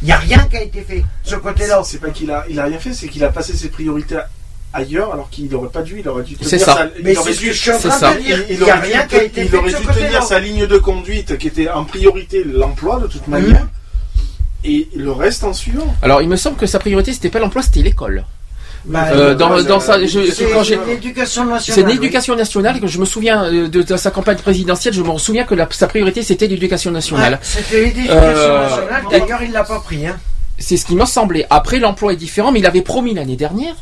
Il 0.03 0.06
n'y 0.06 0.11
a 0.11 0.17
rien 0.17 0.42
qui 0.50 0.58
a 0.58 0.61
été 0.61 0.82
fait. 0.82 1.03
Ce 1.24 1.35
côté-là. 1.35 1.82
C'est 1.84 2.00
pas 2.00 2.11
qu'il 2.11 2.30
a, 2.30 2.45
il 2.50 2.59
a 2.59 2.66
rien 2.66 2.77
fait, 2.80 2.93
c'est 2.93 3.08
qu'il 3.08 3.24
a 3.24 3.30
passé 3.30 3.53
ses 3.56 3.69
priorités 3.69 4.17
à, 4.17 4.27
ailleurs 4.75 5.11
alors 5.13 5.29
qu'il 5.29 5.49
n'aurait 5.49 5.69
pas 5.69 5.81
dû, 5.81 5.99
il 5.99 6.07
aurait 6.07 6.23
dû 6.23 6.35
tenir 6.35 6.59
ça. 6.59 6.73
sa- 6.73 6.85
il 6.97 7.03
Mais 7.03 7.17
aurait 7.17 7.31
c'est 7.31 7.35
ce 7.37 7.39
dû- 7.41 7.47
que 7.47 7.53
je 7.53 7.59
suis 7.61 7.71
en 7.71 7.79
c'est 7.79 7.87
train 7.89 7.97
ça. 7.97 8.13
de 8.13 8.19
dire. 8.21 8.39
il, 8.49 8.61
aurait 8.63 8.73
rien 8.79 9.05
dû, 9.07 9.15
il 9.37 9.55
aurait 9.55 9.69
dû 9.73 9.85
tenir 9.87 10.21
sa 10.23 10.39
ligne 10.39 10.67
de 10.67 10.77
conduite 10.77 11.37
qui 11.37 11.47
était 11.47 11.69
en 11.69 11.83
priorité 11.85 12.43
l'emploi 12.43 12.99
de 12.99 13.07
toute 13.07 13.27
manière 13.27 13.67
et 14.63 14.87
le 14.95 15.11
reste 15.11 15.43
en 15.43 15.53
suivant. 15.53 15.93
Alors, 16.01 16.21
il 16.21 16.27
me 16.29 16.35
semble 16.35 16.57
que 16.57 16.65
sa 16.65 16.79
priorité, 16.79 17.13
c'était 17.13 17.29
pas 17.29 17.39
l'emploi, 17.39 17.61
c'était 17.61 17.81
l'école. 17.81 18.25
Bah, 18.87 19.05
Euh, 19.11 19.31
euh, 19.31 19.35
dans, 19.35 19.51
ouais, 19.55 19.63
dans 19.63 19.79
c'est- 19.79 19.87
sa, 19.87 20.05
je- 20.05 20.29
C'est 20.31 20.45
quand 20.51 20.61
j'ai- 20.63 20.77
l'éducation 20.87 21.43
c'est 21.43 21.49
nationale. 21.49 21.91
l'éducation 21.91 22.35
nationale 22.35 22.79
que 22.79 22.85
je 22.87 22.99
me 22.99 23.05
souviens 23.05 23.43
euh, 23.45 23.67
de, 23.67 23.81
de 23.81 23.97
sa 23.97 24.11
campagne 24.11 24.37
présidentielle. 24.37 24.93
Je 24.93 25.01
me 25.01 25.17
souviens 25.17 25.43
que 25.43 25.55
la- 25.55 25.67
sa 25.71 25.87
priorité 25.87 26.21
c'était 26.21 26.45
l'éducation 26.45 26.91
nationale. 26.91 27.33
Ouais, 27.33 27.39
C'était 27.41 27.81
l'éducation 27.85 28.15
Euh, 28.15 28.61
nationale. 28.69 29.03
D'ailleurs, 29.09 29.41
il 29.41 29.51
l'a 29.51 29.63
pas 29.63 29.79
pris. 29.79 30.05
Hein. 30.05 30.15
C'est 30.59 30.77
ce 30.77 30.85
qui 30.85 30.95
m'a 30.95 31.07
semblé. 31.07 31.45
Après, 31.49 31.79
l'emploi 31.79 32.13
est 32.13 32.15
différent, 32.15 32.51
mais 32.51 32.59
il 32.59 32.65
avait 32.67 32.83
promis 32.83 33.15
l'année 33.15 33.35
dernière, 33.35 33.73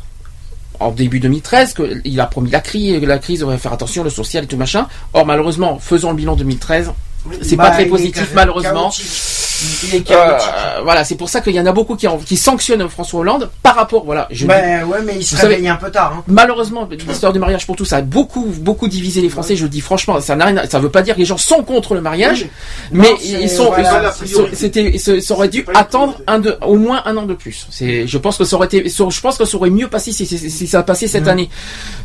en 0.80 0.90
début 0.90 1.20
2013, 1.20 1.74
qu'il 1.74 2.20
a 2.20 2.26
promis 2.26 2.50
la 2.50 2.60
crise, 2.60 3.00
la 3.02 3.18
crise, 3.18 3.42
va 3.42 3.58
faire 3.58 3.72
attention, 3.72 4.04
le 4.04 4.10
social 4.10 4.44
et 4.44 4.46
tout 4.46 4.56
machin. 4.56 4.86
Or, 5.12 5.26
malheureusement, 5.26 5.78
faisons 5.78 6.10
le 6.10 6.16
bilan 6.16 6.36
2013. 6.36 6.92
C'est 7.42 7.56
Bah, 7.56 7.64
pas 7.64 7.70
très 7.70 7.86
positif, 7.86 8.30
malheureusement. 8.34 8.90
chaotique. 8.90 10.10
Euh, 10.10 10.80
voilà, 10.82 11.04
c'est 11.04 11.14
pour 11.14 11.28
ça 11.28 11.40
qu'il 11.40 11.54
y 11.54 11.60
en 11.60 11.66
a 11.66 11.72
beaucoup 11.72 11.94
qui, 11.96 12.06
en- 12.08 12.18
qui 12.18 12.36
sanctionnent 12.36 12.86
François 12.88 13.20
Hollande 13.20 13.50
par 13.62 13.76
rapport, 13.76 14.04
voilà, 14.04 14.26
je 14.30 14.40
dis- 14.40 14.44
Ben 14.46 14.84
ouais, 14.84 14.98
mais 15.04 15.14
il 15.16 15.24
se 15.24 15.36
réveille 15.36 15.68
un 15.68 15.76
peu 15.76 15.90
tard. 15.90 16.14
Hein. 16.18 16.22
Malheureusement, 16.26 16.88
l'histoire 17.08 17.32
du 17.32 17.38
mariage 17.38 17.64
pour 17.66 17.76
tous 17.76 17.84
ça 17.84 17.98
a 17.98 18.02
beaucoup, 18.02 18.44
beaucoup 18.58 18.88
divisé 18.88 19.20
les 19.22 19.28
Français. 19.28 19.56
Je 19.56 19.62
le 19.62 19.68
dis 19.68 19.80
franchement, 19.80 20.20
ça 20.20 20.36
n'a 20.36 20.66
ça 20.68 20.78
veut 20.80 20.90
pas 20.90 21.02
dire 21.02 21.14
que 21.14 21.20
les 21.20 21.24
gens 21.24 21.38
sont 21.38 21.62
contre 21.62 21.94
le 21.94 22.00
mariage, 22.00 22.46
mais 22.92 23.10
Non, 23.10 23.16
ils 23.22 23.48
sont, 23.48 23.66
voilà, 23.70 24.12
c'était, 24.52 24.98
ça 24.98 25.34
aurait 25.34 25.48
dû 25.48 25.64
attendre 25.74 26.18
un 26.26 26.38
de, 26.40 26.58
au 26.66 26.76
moins 26.76 27.02
un 27.06 27.16
an 27.16 27.22
de 27.22 27.34
plus. 27.34 27.66
C'est, 27.70 28.06
je 28.06 28.18
pense 28.18 28.36
que 28.36 28.44
ça 28.44 28.56
aurait 28.56 28.66
été, 28.66 28.86
je 28.88 29.20
pense 29.20 29.38
que 29.38 29.44
ça 29.44 29.56
aurait 29.56 29.70
mieux 29.70 29.88
passé 29.88 30.12
si, 30.12 30.26
si, 30.26 30.38
si 30.38 30.66
ça 30.66 30.80
a 30.80 30.82
passé 30.82 31.08
cette 31.08 31.24
Mm. 31.26 31.28
année, 31.28 31.50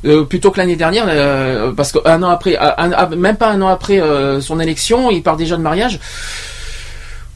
euh, 0.06 0.24
plutôt 0.24 0.52
que 0.52 0.60
l'année 0.60 0.76
dernière, 0.76 1.06
euh, 1.10 1.72
parce 1.74 1.92
qu'un 1.92 2.24
an 2.24 2.30
après, 2.30 2.58
un- 2.58 3.10
même 3.16 3.36
pas 3.38 3.50
un 3.50 3.62
an 3.62 3.68
après 3.68 4.00
son 4.42 4.60
élection, 4.60 5.09
il 5.12 5.24
part 5.24 5.38
déjà 5.38 5.58
de 5.58 5.62
mariage. 5.62 6.00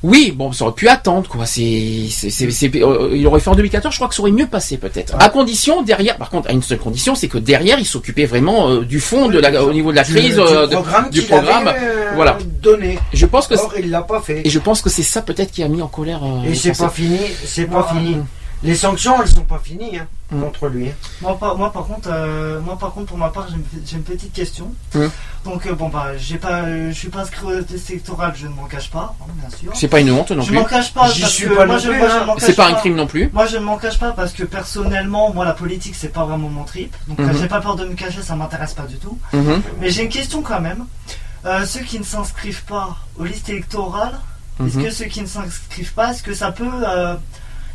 Oui, 0.06 0.34
bon, 0.36 0.52
ça 0.52 0.66
aurait 0.66 0.74
pu 0.74 0.90
attendre, 0.90 1.30
quoi. 1.30 1.46
C'est, 1.46 2.08
c'est, 2.10 2.30
c'est, 2.30 2.70
euh, 2.76 3.12
il 3.14 3.26
aurait 3.26 3.40
fait 3.40 3.50
en 3.50 3.56
2014, 3.56 3.94
je 3.94 3.98
crois 3.98 4.10
que 4.10 4.16
ça 4.16 4.22
aurait 4.22 4.34
mieux 4.34 4.48
passé, 4.48 4.76
peut-être. 4.76 5.16
À 5.18 5.30
condition, 5.30 5.82
derrière, 5.82 6.18
par 6.18 6.30
contre, 6.30 6.50
à 6.50 6.52
une 6.52 6.62
seule 6.62 6.78
condition, 6.80 7.16
c'est 7.16 7.30
que 7.30 7.38
derrière, 7.38 7.80
il 7.80 7.86
s'occupait 7.86 8.26
vraiment 8.26 8.68
euh, 8.70 8.82
du 8.84 9.00
fond 9.00 9.30
de 9.30 9.40
la, 9.40 9.64
au 9.64 9.72
niveau 9.72 9.92
de 9.92 9.96
la 9.96 10.04
crise, 10.04 10.36
du 10.36 10.42
euh, 10.42 10.68
de- 10.68 10.74
programme 10.76 11.10
du 11.10 11.22
programme. 11.22 11.68
avait, 11.70 11.80
euh, 11.82 12.12
voilà. 12.16 12.38
donné. 12.62 13.00
Je 13.14 13.26
pense 13.26 13.48
que, 13.48 13.54
Or, 13.56 13.74
il 13.80 13.92
l'a 13.92 14.02
pas 14.02 14.20
fait. 14.20 14.42
et 14.46 14.50
je 14.50 14.60
pense 14.60 14.82
que 14.82 14.90
c'est 14.90 15.04
ça 15.04 15.22
peut-être 15.22 15.52
qui 15.54 15.64
a 15.64 15.70
mis 15.70 15.82
en 15.82 15.88
colère. 15.88 16.20
euh, 16.22 16.50
Et 16.52 16.54
c'est 16.56 16.78
pas 16.78 16.90
fini. 16.90 17.20
C'est 17.46 17.68
pas 17.68 17.88
Non, 17.94 17.98
fini. 18.00 18.18
Les 18.64 18.76
sanctions, 18.76 19.22
elles 19.22 19.28
sont 19.28 19.42
pas 19.42 19.60
finies 19.64 19.98
hein, 20.00 20.08
Mm. 20.32 20.42
contre 20.42 20.68
lui. 20.70 20.88
hein. 20.90 20.94
Moi 21.22 21.38
par, 21.38 21.58
moi 21.58 21.72
par 21.72 21.86
contre, 21.86 22.10
euh, 22.12 22.60
moi 22.62 22.78
par 22.78 22.92
contre 22.94 23.08
pour 23.08 23.18
ma 23.18 23.30
part 23.30 23.48
j'ai 23.86 23.98
une, 23.98 24.04
petite 24.04 24.32
question. 24.34 24.74
Mm. 24.96 25.06
Donc 25.46 25.66
euh, 25.68 25.74
bon 25.74 25.90
bah 25.90 26.18
j'ai 26.18 26.38
pas, 26.38 26.62
euh, 26.64 26.88
je 26.90 26.94
suis 26.98 27.10
pas 27.10 27.20
inscrit 27.22 27.46
au 27.46 27.62
test 27.62 27.90
électoral, 27.92 28.34
je 28.36 28.48
ne 28.48 28.54
m'en 28.54 28.64
cache 28.64 28.90
pas, 28.90 29.16
hein, 29.22 29.26
bien 29.36 29.50
sûr. 29.56 29.72
C'est 29.76 29.90
pas 29.90 30.00
une 30.00 30.12
honte 30.12 30.32
non 30.32 30.42
je 30.42 30.48
plus. 30.48 30.56
m'en 30.58 30.64
cache 30.64 30.94
pas 30.94 31.10
J'y 31.12 31.22
parce 31.22 31.34
suis 31.34 31.44
que 31.48 31.54
pas 31.54 31.66
moi, 31.66 31.76
non 31.76 31.82
je, 31.82 31.90
plus, 31.90 31.98
moi, 32.00 32.08
je 32.10 32.32
hein. 32.32 32.36
C'est 32.40 32.56
pas 32.56 32.68
un 32.68 32.74
crime 32.76 32.96
non 32.96 33.06
plus. 33.06 33.30
Moi 33.34 33.46
je 33.48 33.58
ne 33.58 33.64
m'en 33.64 33.78
cache 33.78 34.00
pas 34.00 34.12
parce 34.12 34.32
que 34.32 34.44
personnellement 34.44 35.34
moi 35.34 35.44
la 35.46 35.54
politique 35.54 35.96
c'est 35.96 36.10
pas 36.14 36.24
vraiment 36.26 36.50
mon 36.50 36.64
trip. 36.64 36.96
Donc 37.10 37.20
Mhm. 37.20 37.38
j'ai 37.38 37.48
pas 37.48 37.60
peur 37.62 37.76
de 37.76 37.86
me 37.86 37.94
cacher, 37.96 38.22
ça 38.22 38.36
m'intéresse 38.36 38.74
pas 38.74 38.84
du 38.88 38.96
tout. 38.98 39.18
Mhm. 39.34 39.62
Mais 39.82 39.90
j'ai 39.92 40.04
une 40.04 40.10
question 40.10 40.42
quand 40.42 40.62
même. 40.62 40.86
Euh, 41.46 41.66
ceux 41.66 41.82
qui 41.82 42.00
ne 42.00 42.06
s'inscrivent 42.06 42.64
pas 42.64 42.96
aux 43.20 43.26
listes 43.26 43.50
électorales, 43.50 44.18
est-ce 44.66 44.78
Mhm. 44.78 44.86
que 44.86 44.90
ceux 44.92 45.06
qui 45.06 45.22
ne 45.22 45.28
s'inscrivent 45.28 45.94
pas, 45.94 46.12
est-ce 46.12 46.24
que 46.24 46.34
ça 46.34 46.52
peut, 46.54 46.64
euh, 46.88 47.16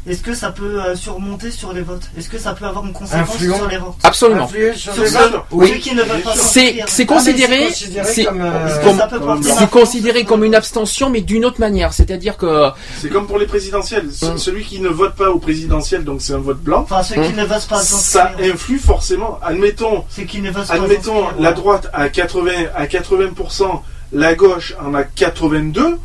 est-ce 0.08 0.22
que 0.22 0.34
ça 0.34 0.50
peut 0.50 0.80
euh, 0.82 0.96
surmonter 0.96 1.50
sur 1.50 1.72
les 1.72 1.82
votes? 1.82 2.08
Est-ce 2.16 2.28
que 2.28 2.38
ça 2.38 2.52
peut 2.54 2.64
avoir 2.64 2.84
une 2.86 2.92
conséquence 2.92 3.34
Influent. 3.34 3.56
sur 3.56 3.68
les 3.68 3.76
votes 3.78 3.94
Absolument. 4.02 4.48
Sur 4.48 4.94
Sur 4.94 5.02
les 5.02 5.08
ceux- 5.10 5.18
votes. 5.18 5.68
Ceux 5.68 5.74
qui 5.76 5.94
ne 5.94 6.02
pas 6.02 6.14
C'est, 6.34 6.74
considéré, 6.74 6.84
c'est 6.88 7.06
considéré 7.06 7.68
c'est, 8.04 8.24
comme, 8.24 8.40
euh, 8.40 9.66
considéré 9.70 10.26
une 10.44 10.54
abstention, 10.54 11.10
mais 11.10 11.20
d'une 11.20 11.44
autre 11.44 11.60
manière. 11.60 11.92
C'est-à-dire 11.92 12.36
que, 12.36 12.68
C'est 13.00 13.08
comme 13.10 13.26
pour 13.26 13.38
les 13.38 13.46
présidentielles. 13.46 14.06
Mm. 14.06 14.36
Celui 14.38 14.64
qui 14.64 14.80
ne 14.80 14.88
vote 14.88 15.14
pas 15.14 15.30
au 15.30 15.38
présidentiel, 15.38 16.04
donc 16.04 16.22
c'est 16.22 16.32
un 16.32 16.38
vote 16.38 16.60
blanc, 16.60 16.80
Enfin, 16.82 17.02
ceux 17.02 17.14
qui 17.16 17.32
Hmm. 17.32 17.36
ne 17.36 17.44
veulent 17.44 17.58
pas 17.68 17.80
ça 17.82 18.32
influe 18.40 18.78
forcément. 18.78 19.38
Admettons, 19.42 20.04
Ceux 20.08 20.22
qui 20.24 20.40
ne 20.40 20.50
pas 20.50 20.64
admettons 20.72 21.26
la 21.38 21.52
droite 21.52 21.88
à 21.92 22.08
80 22.08 22.50
à 22.74 22.86
80%, 22.86 23.82
la 24.12 24.34
gauche 24.34 24.74
en 24.84 24.94
a 24.94 25.04
82. 25.04 25.98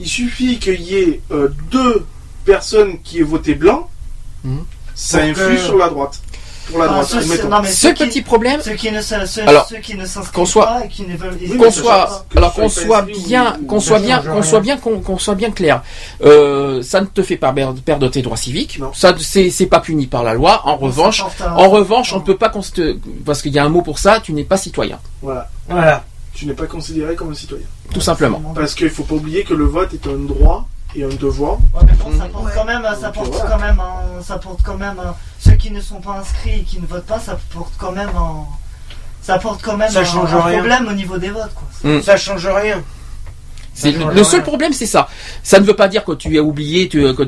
Il 0.00 0.08
suffit 0.08 0.58
qu'il 0.58 0.80
y 0.80 0.96
ait 0.96 1.20
euh, 1.30 1.48
deux 1.70 2.04
personnes 2.44 3.00
qui 3.02 3.20
aient 3.20 3.22
voté 3.22 3.54
blanc, 3.54 3.88
Mhm. 4.44 4.64
ça 4.94 5.18
influe 5.18 5.56
que- 5.56 5.60
sur 5.60 5.76
la 5.78 5.88
droite. 5.88 6.20
Pour 6.70 6.78
la 6.78 6.86
Ah, 6.86 6.88
droite, 6.88 7.06
ceux- 7.08 7.18
admettons. 7.18 7.48
non, 7.48 7.60
mais 7.60 7.68
ce 7.68 7.74
ceux 7.88 7.92
qui- 7.92 8.06
petit 8.06 8.22
problème, 8.22 8.58
Ceux 8.62 8.72
qui 8.72 8.90
ne 8.90 8.96
Alors, 9.46 9.66
ceux 9.68 9.76
qui 9.80 9.94
ne 9.96 10.06
s'inscrivent 10.06 10.32
qu'on 10.32 10.46
soit- 10.46 10.64
pas 10.66 10.84
et 10.86 10.88
qui 10.88 11.02
ne 11.02 11.14
veulent. 11.14 11.36
Oui, 11.38 11.58
qu'on 11.58 11.70
soit, 11.70 12.24
alors 12.34 12.54
qu'on 12.54 12.70
soit 12.70 13.02
bien, 13.02 13.58
qu'on 13.68 13.80
soit 13.80 13.98
bien, 13.98 14.22
qu'on 14.22 14.42
soit 14.42 14.60
bien, 14.60 14.78
qu'on 14.78 15.18
soit 15.18 15.34
bien 15.34 15.50
clair. 15.50 15.82
Euh, 16.22 16.80
ça 16.82 17.02
ne 17.02 17.06
te 17.06 17.22
fait 17.22 17.36
pas 17.36 17.52
perdre, 17.52 18.08
tes 18.08 18.22
droits 18.22 18.38
civiques. 18.38 18.78
Non. 18.80 18.92
Ça, 18.94 19.14
c'est 19.18 19.66
pas 19.66 19.80
puni 19.80 20.06
par 20.06 20.24
la 20.24 20.32
loi. 20.32 20.62
En 20.64 20.76
revanche, 20.76 21.22
en 21.46 21.68
revanche, 21.68 22.14
on 22.14 22.20
ne 22.20 22.24
peut 22.24 22.38
pas 22.38 22.50
parce 23.26 23.42
qu'il 23.42 23.52
y 23.52 23.58
a 23.58 23.64
un 23.64 23.68
mot 23.68 23.82
pour 23.82 23.98
ça. 23.98 24.20
Tu 24.20 24.32
n'es 24.32 24.44
pas 24.44 24.56
citoyen, 24.56 24.98
Voilà. 25.20 25.50
Voilà. 25.68 26.02
Tu 26.32 26.46
n'es 26.46 26.54
pas 26.54 26.66
considéré 26.66 27.14
comme 27.14 27.30
un 27.30 27.34
citoyen. 27.34 27.66
tout 27.92 28.00
simplement. 28.00 28.40
Parce 28.54 28.74
qu'il 28.74 28.88
faut 28.90 29.04
pas 29.04 29.14
oublier 29.16 29.44
que 29.44 29.52
le 29.54 29.66
vote 29.66 29.92
est 29.92 30.06
un 30.08 30.16
droit 30.16 30.66
et 30.94 31.04
un 31.04 31.08
devoir. 31.08 31.58
Ouais, 31.74 31.82
mais 31.86 31.92
bon, 31.94 32.16
ça 32.18 32.26
porte 32.26 32.54
quand 32.54 32.64
même, 32.64 32.86
ça 33.00 33.10
porte 33.10 33.32
quand 33.48 33.58
même, 33.58 33.80
un- 33.80 34.22
ça 34.22 34.38
porte 34.38 34.60
quand 34.62 34.76
même. 34.76 34.98
un- 34.98 35.14
Ceux 35.38 35.52
qui 35.56 35.70
ne 35.70 35.80
sont 35.80 36.00
pas 36.00 36.12
inscrits 36.20 36.60
et 36.60 36.62
qui 36.62 36.80
ne 36.80 36.86
votent 36.86 37.04
pas, 37.06 37.18
ça 37.18 37.36
porte 37.52 37.72
quand 37.78 37.92
même 37.92 38.10
un, 38.16 38.44
ça 39.22 39.38
porte 39.38 39.60
quand 39.62 39.76
même 39.76 39.90
Ça 39.90 40.00
un, 40.00 40.04
change 40.04 40.32
un 40.34 40.40
rien. 40.42 40.58
problème 40.58 40.88
au 40.88 40.92
niveau 40.92 41.18
des 41.18 41.30
votes, 41.30 41.52
quoi. 41.54 41.68
Mm. 41.90 42.02
Ça 42.02 42.16
change 42.16 42.46
rien. 42.46 42.82
C'est 43.76 43.90
le, 43.90 44.22
seul 44.22 44.42
problème, 44.42 44.72
c'est 44.72 44.86
ça. 44.86 45.08
Ça 45.42 45.58
ne 45.58 45.64
veut 45.64 45.74
pas 45.74 45.88
dire 45.88 46.04
que 46.04 46.12
tu 46.12 46.34
es 46.36 46.40
oublié, 46.40 46.88
tu, 46.88 47.02
que 47.12 47.24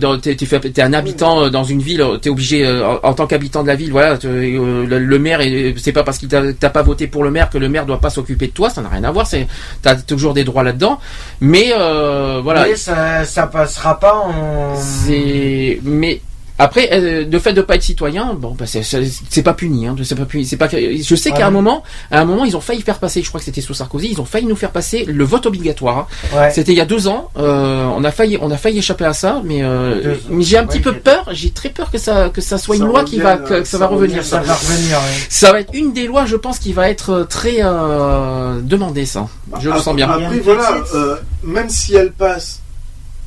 fait- 0.47 0.71
t'es 0.73 0.81
un 0.83 0.93
habitant 0.93 1.43
euh, 1.43 1.51
dans 1.51 1.65
une 1.65 1.83
ville, 1.83 2.05
tu 2.23 2.29
es 2.29 2.31
obligé 2.31 2.65
euh, 2.65 2.87
en, 3.03 3.09
en 3.09 3.15
tant 3.15 3.27
qu'habitant 3.27 3.63
de 3.63 3.69
la 3.69 3.75
ville, 3.75 3.91
voilà, 3.91 4.17
tu- 4.17 4.29
euh, 4.29 4.87
le, 4.87 4.99
le 5.01 5.19
maire, 5.19 5.41
est- 5.41 5.75
c'est 5.77 5.93
pas 5.93 6.05
parce 6.05 6.19
qu'il 6.19 6.29
t'a, 6.29 6.53
t'as 6.53 6.71
pas 6.71 6.83
voté 6.83 7.09
pour 7.09 7.25
le 7.25 7.31
maire 7.33 7.51
que 7.51 7.59
le 7.59 7.69
maire 7.69 7.85
doit 7.85 8.01
pas 8.01 8.11
s'occuper 8.11 8.47
de 8.47 8.53
toi, 8.53 8.71
ça 8.71 8.81
n'a 8.81 8.89
rien 8.89 9.03
à 9.05 9.11
voir. 9.11 9.27
C'est, 9.27 9.47
t'as 9.83 9.97
toujours 9.97 10.35
des 10.35 10.45
droits 10.45 10.63
là-dedans, 10.63 11.01
mais 11.41 11.73
euh, 11.73 12.41
voilà. 12.43 12.65
Mais 12.67 12.77
ça, 12.77 13.25
ça 13.25 13.49
passera 13.49 13.99
pas 13.99 14.15
en. 14.17 14.77
C'est 14.77 15.81
mais 15.83 16.21
après 16.59 16.91
euh, 16.93 17.25
le 17.31 17.39
fait 17.39 17.53
de 17.53 17.63
pas 17.63 17.77
être 17.77 17.83
citoyen, 17.83 18.35
bon 18.35 18.53
bah 18.59 18.67
c'est 18.67 18.83
c'est 18.83 19.03
c'est 19.31 19.43
pas 19.43 19.55
puni 19.55 19.87
hein, 19.87 19.95
c'est 20.03 20.15
pas 20.15 20.25
puni, 20.25 20.45
c'est 20.45 20.57
pas 20.57 20.69
je 20.69 21.15
sais 21.15 21.31
qu'à 21.31 21.47
un 21.47 21.51
moment 21.51 21.83
à 22.11 22.21
un 22.21 22.25
moment 22.25 22.45
ils 22.45 22.57
ont 22.57 22.61
failli 22.61 22.83
faire 22.83 22.99
passer, 22.99 23.23
je 23.23 23.29
crois 23.29 23.39
que 23.41 23.45
c'était 23.45 23.61
sous 23.61 23.75
Sarkozy, 23.75 24.09
ils 24.13 24.21
ont 24.21 24.25
failli 24.25 24.47
nous 24.47 24.57
faire 24.57 24.71
passer 24.73 25.05
le 25.05 25.25
vote 25.25 25.47
obligatoire. 25.47 26.09
hein. 26.33 26.37
Ouais. 26.37 26.51
C'était 26.51 26.73
il 26.73 26.79
y 26.79 26.81
a 26.81 26.87
deux 26.87 27.09
ans, 27.09 27.31
euh, 27.39 27.85
on 27.85 28.03
a 28.05 28.11
failli 28.11 28.39
on 28.41 28.51
a 28.51 28.57
failli 28.57 28.79
échapper 28.79 29.05
à 29.05 29.13
ça, 29.13 29.41
mais, 29.45 29.63
euh, 29.63 30.03
Deux 30.03 30.21
mais 30.31 30.43
j'ai 30.43 30.59
un 30.59 30.67
petit 30.67 30.81
peu 30.81 30.93
peur, 30.93 31.29
j'ai 31.33 31.51
très 31.51 31.69
peur 31.69 31.91
que 31.91 31.99
ça 31.99 32.31
que 32.31 32.41
ça 32.41 32.59
soit 32.59 32.77
Ça 32.77 32.83
une 32.83 32.89
loi 32.89 33.05
qui 33.05 33.19
va 33.21 33.37
que, 33.37 33.61
que 33.61 33.65
ça 33.65 33.77
ça 33.77 33.79
va 33.79 33.87
revenir. 33.89 34.25
Ça 34.25 34.41
va 34.41 34.55
revenir. 34.55 34.99
Ça 35.29 35.53
va 35.53 35.61
être 35.61 35.75
une 35.75 35.93
des 35.93 36.07
lois, 36.07 36.25
je 36.25 36.37
pense, 36.37 36.59
qui 36.59 36.73
va 36.73 36.89
être 36.89 37.11
euh, 37.11 37.25
très 37.25 37.59
euh, 37.61 38.61
demandée 38.63 39.05
ça. 39.05 39.29
Je 39.61 39.69
le 39.69 39.79
sens 39.79 39.95
bien. 39.95 40.09
Après, 40.09 40.39
voilà, 40.39 40.83
euh, 40.95 41.17
même 41.43 41.69
si 41.69 41.95
elle 41.95 42.13
passe, 42.13 42.61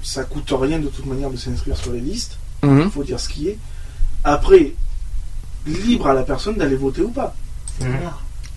ça 0.01 0.24
coûte 0.24 0.51
rien 0.51 0.80
de 0.80 0.88
toute 0.88 1.06
manière 1.06 1.30
de 1.30 1.38
s'inscrire 1.38 1.77
sur 1.77 1.91
les 1.91 1.99
listes. 1.99 2.39
Mhm. 2.64 2.84
Il 2.86 2.92
faut 2.92 3.04
dire 3.04 3.20
ce 3.20 3.30
qui 3.30 3.50
est. 3.50 3.58
Après, 4.24 4.74
libre 5.66 6.08
à 6.08 6.14
la 6.14 6.24
personne 6.24 6.56
d'aller 6.56 6.76
voter 6.76 7.02
ou 7.02 7.10
pas. 7.10 7.34
Mhm. 7.82 7.88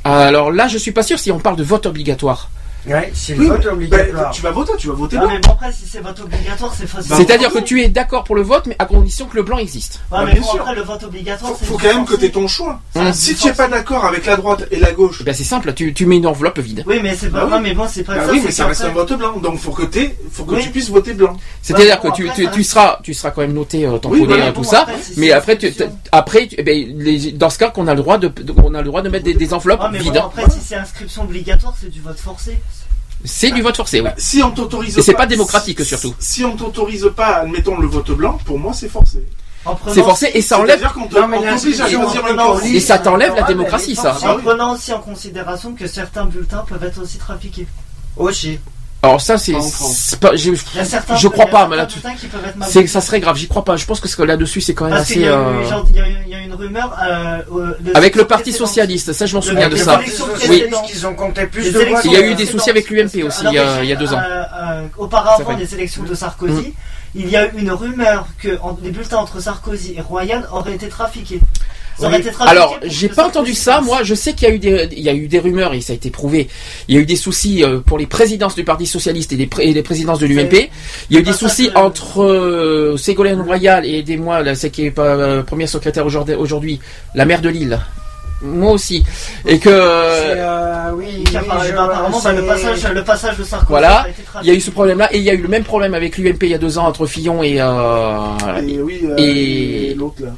Alors 0.04 0.50
là, 0.50 0.68
je 0.68 0.78
suis 0.78 0.92
pas 0.92 1.02
sûr 1.02 1.18
si 1.18 1.30
on 1.30 1.38
parle 1.38 1.56
de 1.56 1.62
vote 1.62 1.86
obligatoire. 1.86 2.50
Ouais, 2.86 3.12
c'est 3.14 3.34
Oui, 3.38 3.46
le 3.46 3.52
vote 3.52 3.60
mais- 3.64 3.70
obligatoire. 3.70 4.24
ben, 4.24 4.30
tu 4.32 4.42
vas 4.42 4.50
voter, 4.50 4.72
tu 4.76 4.88
vas 4.88 4.94
voter 4.94 5.16
Ah, 5.16 5.20
blanc. 5.20 5.30
mais 5.32 5.38
bon, 5.40 5.50
après, 5.52 5.72
si 5.72 5.86
c'est 5.88 6.00
vote 6.00 6.18
obligatoire, 6.20 6.74
c'est 6.76 6.86
facile. 6.88 7.14
C'est-à-dire 7.16 7.52
que 7.52 7.60
tu 7.60 7.80
es 7.80 7.88
d'accord 7.88 8.24
pour 8.24 8.34
le 8.34 8.42
vote, 8.42 8.66
mais 8.66 8.74
à 8.78 8.86
condition 8.86 9.26
que 9.26 9.36
le 9.36 9.42
blanc 9.44 9.58
existe. 9.58 10.00
Ouais, 10.10 10.18
Bah, 10.18 10.22
mais 10.26 10.32
bien 10.32 10.40
bon, 10.42 10.48
sûr. 10.48 10.60
après, 10.62 10.74
le 10.74 10.82
vote 10.82 11.02
obligatoire, 11.04 11.52
Faut, 11.52 11.56
c'est 11.60 11.66
faut 11.66 11.76
du 11.76 11.82
quand 11.84 11.94
même 11.94 12.04
que 12.04 12.16
tu 12.16 12.30
ton 12.32 12.48
choix. 12.48 12.80
Hum. 12.96 13.12
Si 13.12 13.36
tu 13.36 13.46
n'es 13.46 13.52
pas 13.52 13.68
d'accord 13.68 14.04
avec 14.04 14.26
la 14.26 14.36
droite 14.36 14.66
et 14.72 14.80
la 14.80 14.90
gauche, 14.92 15.22
ben 15.22 15.32
c'est 15.32 15.44
simple, 15.44 15.72
tu, 15.74 15.94
tu 15.94 16.06
mets 16.06 16.16
une 16.16 16.26
enveloppe 16.26 16.58
vide. 16.58 16.82
Oui, 16.86 16.98
mais 17.02 17.14
c'est 17.14 17.28
pas. 17.30 17.38
Bah 17.40 17.44
oui. 17.46 17.50
non, 17.52 17.60
mais 17.60 17.74
bon, 17.74 17.86
c'est 17.88 18.02
pas 18.02 18.16
bah 18.16 18.26
ça. 18.26 18.32
oui, 18.32 18.42
mais 18.44 18.50
ça 18.50 18.66
reste 18.66 18.82
un 18.82 18.88
vote 18.88 19.12
blanc. 19.12 19.36
Donc 19.38 19.58
faut 19.60 19.70
que, 19.72 19.84
faut 20.32 20.44
que 20.44 20.54
Oui. 20.56 20.62
tu 20.64 20.70
puisses 20.70 20.90
voter 20.90 21.12
blanc. 21.14 21.36
C'est-à-dire 21.62 22.00
bon, 22.02 22.10
que 22.10 22.16
tu, 22.54 22.64
seras 22.64 22.98
tu 23.02 23.14
seras 23.14 23.30
quand 23.30 23.42
même 23.42 23.52
noté 23.52 23.84
euh, 23.86 23.98
Oui, 24.06 24.24
voilà, 24.26 24.46
euh, 24.46 24.52
tout 24.52 24.64
ça, 24.64 24.86
mais 25.16 25.30
après 25.30 25.56
tu, 25.56 25.66
inscription. 25.66 25.98
après 26.10 26.46
tu- 26.48 26.56
eh 26.58 26.62
ben, 26.64 26.98
les- 26.98 27.32
dans 27.32 27.48
ce 27.50 27.58
cas 27.58 27.70
qu'on 27.70 27.86
a 27.86 27.94
le 27.94 28.00
droit 28.02 28.18
de, 28.18 28.32
on 28.62 28.74
a 28.74 28.78
le 28.80 28.86
droit 28.88 29.02
de 29.02 29.08
mettre 29.08 29.24
des, 29.24 29.54
enveloppes 29.54 29.80
Ah, 29.82 29.90
mais 29.92 29.98
vides. 29.98 30.14
bon, 30.14 30.20
après, 30.20 30.50
si 30.50 30.58
c'est 30.64 30.74
inscription 30.76 31.22
obligatoire, 31.22 31.74
c'est 31.80 31.90
du 31.90 32.00
vote 32.00 32.18
forcé. 32.18 32.58
C'est 33.24 33.50
du 33.50 33.62
vote 33.62 33.76
forcé, 33.76 34.00
oui. 34.00 34.04
Bah, 34.04 34.14
si 34.18 34.42
on 34.42 34.50
t'autorise 34.50 34.98
Et 34.98 35.02
c'est 35.02 35.14
pas 35.14 35.26
démocratique, 35.26 35.84
surtout. 35.84 36.14
Si 36.18 36.44
on 36.44 36.56
t'autorise 36.56 37.10
pas, 37.14 37.36
admettons 37.36 37.78
le 37.78 37.86
vote 37.86 38.10
blanc, 38.12 38.38
pour 38.44 38.58
moi 38.58 38.72
c'est 38.72 38.88
forcé. 38.88 39.24
C'est 39.88 40.02
forcé 40.02 40.30
et 40.34 40.42
ça 40.42 40.58
enlève 40.58 40.82
et 42.64 42.80
ça 42.80 42.98
t'enlève 42.98 43.34
la 43.36 43.42
démocratie, 43.42 43.94
ça. 43.94 44.16
En 44.28 44.38
prenant 44.38 44.74
aussi 44.74 44.92
en 44.92 45.00
considération 45.00 45.74
que 45.74 45.86
certains 45.86 46.24
bulletins 46.24 46.64
peuvent 46.68 46.82
être 46.82 47.00
aussi 47.00 47.18
trafiqués. 47.18 47.66
Aussi. 48.16 48.58
Alors 49.04 49.20
ça 49.20 49.36
c'est 49.36 49.52
Pas 49.52 49.60
c'est 49.60 50.38
je, 50.38 50.50
Il 50.52 50.76
y 50.76 50.78
a 50.80 50.84
certains, 50.84 51.16
je 51.16 51.26
crois 51.26 51.46
pas, 51.46 51.66
mais 51.66 51.76
là, 51.76 51.88
c'est 52.68 52.86
ça 52.86 53.00
serait 53.00 53.18
grave. 53.18 53.36
J'y 53.36 53.48
crois 53.48 53.64
pas. 53.64 53.76
Je 53.76 53.84
pense 53.84 53.98
que 53.98 54.06
ce 54.06 54.14
que 54.16 54.22
là-dessus 54.22 54.60
c'est 54.60 54.74
quand 54.74 54.84
même 54.84 54.94
Parce 54.94 55.10
assez. 55.10 55.20
y, 55.22 55.26
euh, 55.26 55.68
genre, 55.68 55.84
il 55.90 55.96
y 55.96 56.00
a 56.00 56.08
eu- 56.08 56.16
il 56.24 56.30
y 56.32 56.34
a 56.36 56.38
eu 56.40 56.44
une 56.44 56.54
rumeur. 56.54 56.96
euh, 57.02 57.42
euh, 57.52 57.74
de 57.80 57.96
Avec 57.96 58.14
le 58.14 58.26
Parti 58.28 58.52
socialiste, 58.52 59.12
ça 59.12 59.26
je 59.26 59.34
m'en 59.34 59.42
souviens 59.42 59.68
de 59.68 59.74
ça. 59.76 60.00
Oui. 60.48 60.64
Qu'ils 60.86 61.04
ont 61.06 61.14
compté 61.14 61.46
plus 61.46 61.72
de 61.72 61.78
voix. 61.80 62.00
Il 62.04 62.12
y 62.12 62.16
a 62.16 62.20
eu 62.20 62.34
des 62.36 62.46
soucis 62.46 62.70
avec 62.70 62.88
l'UMP 62.90 63.24
aussi, 63.26 63.44
il 63.46 63.54
y 63.54 63.58
a, 63.58 63.82
il 63.82 63.88
y 63.88 63.92
a 63.92 63.96
deux 63.96 64.12
ans. 64.14 64.20
Euh, 64.22 64.82
auparavant 64.96 65.54
des 65.54 65.74
élections 65.74 66.04
de 66.04 66.14
Sarkozy, 66.14 66.68
Mm. 66.68 66.72
il 67.16 67.28
y 67.28 67.36
a 67.36 67.46
eu 67.46 67.58
une 67.58 67.72
rumeur 67.72 68.26
que 68.40 68.56
en- 68.62 68.78
les 68.82 68.90
bulletins 68.92 69.18
entre 69.18 69.40
Sarkozy 69.40 69.94
et 69.96 70.00
Royal 70.00 70.48
auraient 70.52 70.74
été 70.74 70.88
trafiqués. 70.88 71.40
Ça 71.98 72.08
Alors, 72.40 72.78
j'ai 72.84 73.08
pas 73.08 73.26
entendu 73.26 73.54
ça. 73.54 73.80
Moi, 73.80 74.02
je 74.02 74.14
sais 74.14 74.32
qu'il 74.32 74.48
y 74.48 74.50
a 74.50 74.54
eu 74.54 74.58
des, 74.58 74.88
il 74.92 75.02
y 75.02 75.08
a 75.08 75.14
eu 75.14 75.28
des 75.28 75.38
rumeurs 75.38 75.74
et 75.74 75.80
ça 75.80 75.92
a 75.92 75.96
été 75.96 76.10
prouvé. 76.10 76.48
Il 76.88 76.94
y 76.94 76.98
a 76.98 77.00
eu 77.00 77.06
des 77.06 77.16
soucis 77.16 77.62
euh, 77.62 77.80
pour 77.80 77.98
les 77.98 78.06
présidences 78.06 78.54
du 78.54 78.64
Parti 78.64 78.86
socialiste 78.86 79.32
et 79.32 79.36
les, 79.36 79.46
pré- 79.46 79.64
et 79.68 79.72
les 79.72 79.82
présidences 79.82 80.18
de 80.18 80.26
l'UMP. 80.26 80.70
Il 81.10 81.14
y 81.14 81.16
a 81.18 81.20
eu 81.20 81.22
des 81.22 81.32
soucis 81.32 81.70
entre 81.74 82.22
euh, 82.22 82.96
Ségolène 82.96 83.40
Royal 83.40 83.84
et 83.86 83.98
aidez-moi, 83.98 84.42
là, 84.42 84.54
c'est 84.54 84.70
qui 84.70 84.86
est 84.86 84.90
pas 84.90 85.02
euh, 85.04 85.42
première 85.42 85.68
secrétaire 85.68 86.06
aujourd'hui, 86.06 86.80
la 87.14 87.24
maire 87.24 87.40
de 87.40 87.48
Lille. 87.50 87.78
Moi 88.44 88.72
aussi. 88.72 89.04
Et 89.46 89.60
que 89.60 89.68
euh, 89.70 90.90
oui, 90.96 91.22
je 91.30 91.36
apparemment, 91.38 92.08
vois, 92.18 92.32
bah, 92.32 92.32
le, 92.32 92.40
c'est- 92.42 92.46
passage, 92.48 92.92
le 92.92 93.04
passage 93.04 93.36
de 93.38 93.44
Sarkozy 93.44 93.68
voilà, 93.68 94.06
il 94.42 94.48
y 94.48 94.50
a 94.50 94.54
eu 94.54 94.60
ce 94.60 94.70
problème-là 94.72 95.14
et 95.14 95.18
il 95.18 95.22
y 95.22 95.30
a 95.30 95.34
eu 95.34 95.42
le 95.42 95.46
même 95.48 95.62
problème 95.62 95.94
avec 95.94 96.18
l'UMP 96.18 96.42
il 96.42 96.48
y 96.48 96.54
a 96.54 96.58
deux 96.58 96.76
ans 96.76 96.86
entre 96.86 97.06
Fillon 97.06 97.44
et 97.44 97.60
euh, 97.60 98.18
Et 98.66 98.80
oui, 98.80 99.02
euh, 99.04 99.14
et- 99.16 99.90
et 99.90 99.94
l'autre 99.94 100.22
là. 100.24 100.30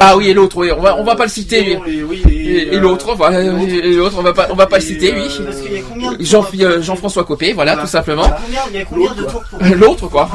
Ah 0.00 0.16
oui 0.16 0.28
et 0.28 0.34
l'autre 0.34 0.56
oui 0.58 0.70
on 0.76 0.80
va 0.80 0.96
on 0.96 1.04
va 1.04 1.14
pas 1.14 1.24
le 1.24 1.30
citer 1.30 1.62
lui. 1.62 1.72
Et, 1.98 2.02
oui, 2.02 2.22
Et, 2.28 2.74
et 2.74 2.76
euh, 2.76 2.80
l'autre, 2.80 3.14
voilà, 3.14 3.40
et 3.40 3.92
l'autre, 3.94 4.16
on 4.18 4.22
va 4.22 4.32
pas, 4.32 4.48
on 4.50 4.54
va 4.54 4.66
pas 4.66 4.76
le 4.76 4.82
citer, 4.82 5.14
euh, 5.14 5.22
oui. 5.22 5.40
Parce 5.44 5.60
qu'il 5.60 5.72
y 5.72 5.78
a 5.78 5.82
combien 5.88 6.12
de 6.12 6.22
Jean, 6.24 6.44
euh, 6.60 6.82
Jean-François 6.82 7.24
Copé, 7.24 7.52
voilà, 7.52 7.76
tout 7.76 7.86
simplement. 7.86 8.30
Il 8.48 8.74
y 8.76 8.80
a 8.80 8.84
combien 8.84 9.14
de 9.14 9.22
tours 9.22 9.44
pour 9.48 9.58
L'autre, 9.76 10.08
quoi. 10.10 10.28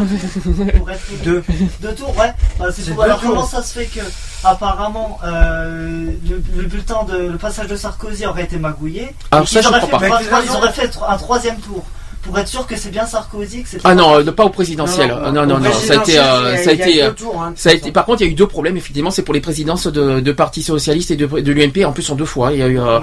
pour 0.77 0.89
être 0.89 1.23
deux. 1.23 1.43
Deux 1.81 1.93
tours, 1.93 2.15
ouais. 2.17 2.31
Bah, 2.57 2.67
c'est 2.72 2.91
Alors 2.99 3.19
tours. 3.19 3.30
comment 3.31 3.45
ça 3.45 3.61
se 3.61 3.77
fait 3.80 3.85
que 3.85 3.99
apparemment 4.43 5.19
euh, 5.25 6.06
le, 6.30 6.41
le 6.56 6.64
bulletin 6.64 7.03
de 7.03 7.17
le 7.17 7.38
passage 7.38 7.67
de 7.67 7.75
Sarkozy 7.75 8.25
aurait 8.25 8.43
été 8.43 8.57
magouillé 8.57 9.09
Alors 9.31 9.43
et 9.43 9.47
ça, 9.47 9.59
qu'ils 9.59 9.64
je 9.64 9.67
auraient 9.69 9.81
comprends 9.81 9.99
fait- 9.99 10.09
pas. 10.09 10.15
enfin, 10.22 10.41
Ils 10.45 10.56
auraient 10.56 10.72
fait 10.73 10.89
un 11.07 11.17
troisième 11.17 11.57
tour 11.57 11.83
pour 12.21 12.37
être 12.39 12.47
sûr 12.47 12.65
que 12.67 12.75
c'est 12.75 12.89
bien 12.89 13.05
Sarkozy 13.05 13.63
que 13.63 13.69
c'est 13.69 13.79
Ah 13.83 13.95
non, 13.95 14.19
euh, 14.19 14.31
pas 14.31 14.43
au 14.45 14.49
présidentiel. 14.49 15.09
Non, 15.09 15.31
Non, 15.31 15.45
non, 15.45 15.59
non, 15.59 15.71
ça 15.71 15.93
a 15.93 15.95
été, 15.95 16.17
présidentiel, 16.17 16.19
euh, 16.23 16.57
ça 16.57 16.69
a 16.69 16.73
été, 16.73 17.03
euh, 17.03 17.11
tours, 17.11 17.41
hein, 17.41 17.51
de 17.51 17.57
ça 17.57 17.69
a 17.69 17.73
été. 17.73 17.91
Par 17.91 18.05
contre, 18.05 18.21
il 18.21 18.25
y 18.25 18.27
a 18.29 18.31
eu 18.31 18.35
deux 18.35 18.47
problèmes. 18.47 18.75
Effectivement, 18.77 19.11
c'est 19.11 19.23
pour 19.23 19.33
les 19.33 19.41
présidences 19.41 19.87
de, 19.87 20.19
de 20.19 20.31
partis 20.31 20.63
socialistes 20.63 21.11
et 21.11 21.15
de, 21.15 21.25
de 21.25 21.51
l'UMP. 21.51 21.85
En 21.85 21.91
plus, 21.93 22.09
en 22.09 22.15
deux 22.15 22.25
fois, 22.25 22.51
il 22.53 22.59
y 22.59 22.63
a 22.63 22.67
eu, 22.67 22.79
euh, 22.79 22.99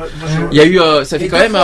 il 0.52 0.56
y 0.58 0.60
a 0.60 0.64
eu, 0.64 0.80
euh, 0.80 1.04
ça 1.04 1.18
fait 1.18 1.28
quand 1.28 1.38
même. 1.38 1.52
fois, 1.52 1.60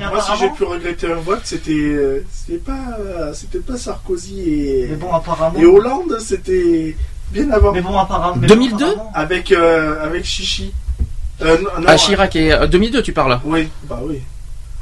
euh, 0.00 0.08
Moi, 0.10 0.20
si 0.20 0.30
j'ai 0.40 0.48
pu 0.50 0.64
regretter 0.64 1.12
un 1.12 1.16
vote, 1.16 1.40
c'était 1.44 2.22
c'était 2.32 2.58
pas 2.58 3.32
c'était 3.34 3.58
pas 3.58 3.76
Sarkozy 3.76 4.40
et 4.48 4.86
Mais 4.90 4.96
bon, 4.96 5.12
apparemment. 5.12 5.58
et 5.58 5.64
Hollande, 5.66 6.16
c'était 6.20 6.96
bien 7.30 7.50
avant. 7.50 7.72
Mais 7.72 7.80
bon, 7.82 7.96
apparemment. 7.98 8.36
mais 8.40 8.46
2002 8.46 8.76
bon, 8.78 8.90
apparemment- 8.92 9.12
Avec 9.14 9.52
euh, 9.52 10.02
avec 10.04 10.24
Chichi. 10.24 10.72
Euh, 11.42 11.58
non, 11.60 11.68
Ah, 11.86 11.96
Chirac 11.96 12.34
et 12.36 12.52
euh, 12.52 12.66
2002, 12.66 13.02
tu 13.02 13.12
parles. 13.12 13.38
Oui, 13.44 13.68
bah 13.88 14.00
oui. 14.02 14.20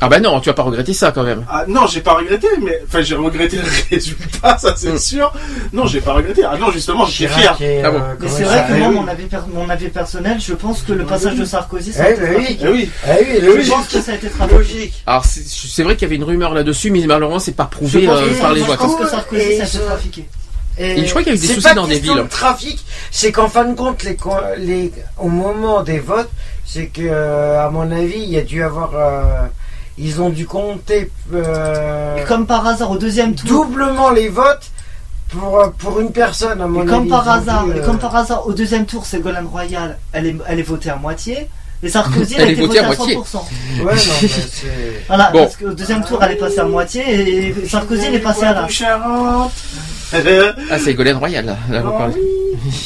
Ah 0.00 0.08
bah 0.08 0.18
non, 0.20 0.40
tu 0.40 0.48
vas 0.50 0.54
pas 0.54 0.62
regretter 0.64 0.92
ça 0.92 1.12
quand 1.12 1.22
même. 1.22 1.46
Ah 1.48 1.64
non, 1.68 1.86
j'ai 1.86 2.00
pas 2.00 2.14
regretté, 2.14 2.48
mais 2.60 2.80
enfin 2.86 3.00
j'ai 3.00 3.14
regretté 3.14 3.56
le 3.56 3.62
résultat, 3.96 4.58
ça 4.58 4.74
c'est 4.76 4.92
Mm. 4.92 4.98
sûr. 4.98 5.32
Non, 5.72 5.86
j'ai 5.86 6.00
pas 6.00 6.12
regretté. 6.12 6.42
Ah 6.44 6.56
non, 6.58 6.70
justement, 6.72 7.06
j'étais 7.06 7.32
fier. 7.32 7.56
Ah 7.84 7.90
bon. 7.90 7.98
euh, 8.00 8.14
Mais 8.20 8.28
c'est 8.28 8.42
vrai 8.42 8.64
que 8.68 8.74
moi, 8.74 8.90
mon 8.90 9.06
avis, 9.08 9.24
per- 9.26 9.38
mon 9.52 9.70
avis 9.70 9.88
personnel, 9.88 10.38
je 10.40 10.52
pense 10.54 10.82
que 10.82 10.92
le 10.92 11.04
passage 11.04 11.36
de 11.36 11.44
Sarkozy, 11.44 11.92
ça 11.92 12.04
a 12.04 12.10
Eh 12.10 12.12
été 12.14 12.22
oui. 12.22 12.34
trafiqué. 12.34 12.58
Eh 12.64 12.68
oui. 12.72 12.90
Eh 13.06 13.10
oui, 13.24 13.38
Je 13.40 13.46
logique. 13.46 13.72
pense 13.72 13.88
que 13.88 14.00
ça 14.00 14.12
a 14.12 14.14
été 14.16 14.28
trafiqué. 14.28 14.58
Logique. 14.58 15.02
Alors 15.06 15.24
c'est 15.24 15.82
vrai 15.84 15.94
qu'il 15.94 16.02
y 16.02 16.06
avait 16.06 16.16
une 16.16 16.24
rumeur 16.24 16.52
là-dessus, 16.54 16.90
mais 16.90 17.00
malheureusement, 17.06 17.38
c'est 17.38 17.52
pas 17.56 17.64
prouvé 17.66 18.02
Je 18.02 18.06
pense 18.06 18.18
euh, 18.20 18.40
par 18.40 18.52
les 18.52 18.60
je 18.60 18.66
votes. 18.66 18.78
pense 18.78 18.96
que 18.96 19.06
Sarkozy, 19.06 19.56
ça 19.56 19.62
a 19.62 19.66
été 19.66 19.78
trafiqué. 19.78 20.28
Et 20.76 21.04
je 21.04 21.10
crois 21.10 21.22
qu'il 21.22 21.32
y 21.32 21.36
a 21.36 21.38
eu 21.38 21.40
des 21.40 21.46
soucis 21.46 21.60
pas 21.62 21.74
dans 21.74 21.86
des 21.86 22.00
villes. 22.00 22.16
de 22.16 22.22
trafic, 22.28 22.84
c'est 23.12 23.30
qu'en 23.30 23.48
fin 23.48 23.64
de 23.64 23.74
compte, 23.76 24.02
les, 24.02 24.16
co- 24.16 24.32
les, 24.58 24.90
au 25.18 25.28
moment 25.28 25.82
des 25.84 26.00
votes, 26.00 26.30
c'est 26.66 26.86
que, 26.86 27.00
euh, 27.04 27.64
à 27.64 27.70
mon 27.70 27.90
avis, 27.92 28.18
il 28.18 28.28
y 28.30 28.38
a 28.38 28.42
dû 28.42 28.60
avoir. 28.62 28.90
Ils 29.98 30.20
ont 30.20 30.30
dû 30.30 30.46
compter 30.46 31.10
euh, 31.32 32.24
comme 32.26 32.46
par 32.46 32.66
hasard, 32.66 32.90
au 32.90 32.98
deuxième 32.98 33.34
tour, 33.34 33.48
doublement 33.48 34.10
les 34.10 34.28
votes 34.28 34.70
pour, 35.30 35.60
euh, 35.60 35.68
pour 35.78 36.00
une 36.00 36.10
personne, 36.12 36.60
à 36.60 36.66
mon 36.66 36.80
Et 36.80 36.82
avis. 36.82 36.90
comme 36.90 37.08
par 37.08 37.28
hasard, 37.28 37.64
et 37.74 37.78
euh, 37.80 37.84
comme 37.84 37.98
par 37.98 38.14
hasard, 38.16 38.46
au 38.46 38.52
deuxième 38.52 38.86
tour, 38.86 39.06
Ségolène 39.06 39.46
Royal, 39.46 39.98
elle 40.12 40.26
est, 40.26 40.36
elle 40.48 40.58
est 40.58 40.62
votée 40.62 40.90
à 40.90 40.96
moitié. 40.96 41.48
Et 41.82 41.88
Sarkozy, 41.90 42.34
Elle 42.38 42.42
elle, 42.42 42.48
a 42.48 42.52
été 42.52 42.66
votée 42.66 42.78
à 42.78 42.84
à 42.84 42.86
moitié. 42.94 43.16
100%. 43.16 43.36
Ouais, 43.84 43.84
non, 43.84 43.90
mais 44.22 44.28
c'est. 44.28 45.02
Voilà, 45.06 45.30
Bon. 45.32 45.42
parce 45.42 45.56
qu'au 45.56 45.72
deuxième 45.72 46.02
tour, 46.04 46.22
elle 46.22 46.32
est 46.32 46.36
passée 46.36 46.60
à 46.60 46.64
moitié 46.64 47.48
et 47.48 47.68
Sarkozy, 47.68 48.06
elle 48.06 48.14
est 48.14 48.18
passée 48.20 48.44
à 48.44 48.54
la. 48.54 48.66
Ah, 50.70 50.78
c'est 50.78 50.84
Ségolène 50.84 51.16
Royal, 51.16 51.44
là. 51.44 51.56
là, 51.70 51.80
vous 51.82 51.90
Ah 51.94 51.98
parlez. 51.98 52.14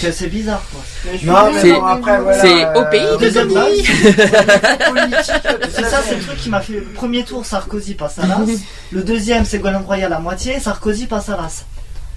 Que 0.03 0.11
C'est 0.13 0.27
bizarre, 0.29 0.63
quoi. 0.73 0.81
Non, 1.23 1.53
mais 1.53 1.61
C'est- 1.61 1.73
bon, 1.73 1.85
après, 1.85 2.19
voilà, 2.21 2.41
c'est 2.41 2.65
euh, 2.65 2.75
au 2.75 2.85
pays 2.91 3.01
de 3.01 3.17
Deuxième 3.19 3.49
Denis. 3.49 3.85
C'est 5.71 5.85
ça, 5.85 6.01
c'est 6.07 6.17
le 6.17 6.23
truc 6.23 6.39
qui 6.39 6.49
m'a 6.51 6.61
fait. 6.61 6.75
Le 6.75 6.83
premier 6.95 7.23
tour, 7.25 7.45
Sarkozy 7.47 7.95
passe 7.95 8.19
à 8.19 8.27
l'As. 8.27 8.39
Le 8.91 9.03
deuxième, 9.03 9.45
Ségolène 9.45 9.83
Royal 9.87 10.13
à 10.13 10.19
moitié. 10.19 10.59
Sarkozy 10.61 11.07
passe 11.07 11.29
à 11.29 11.33
l'As. 11.37 11.65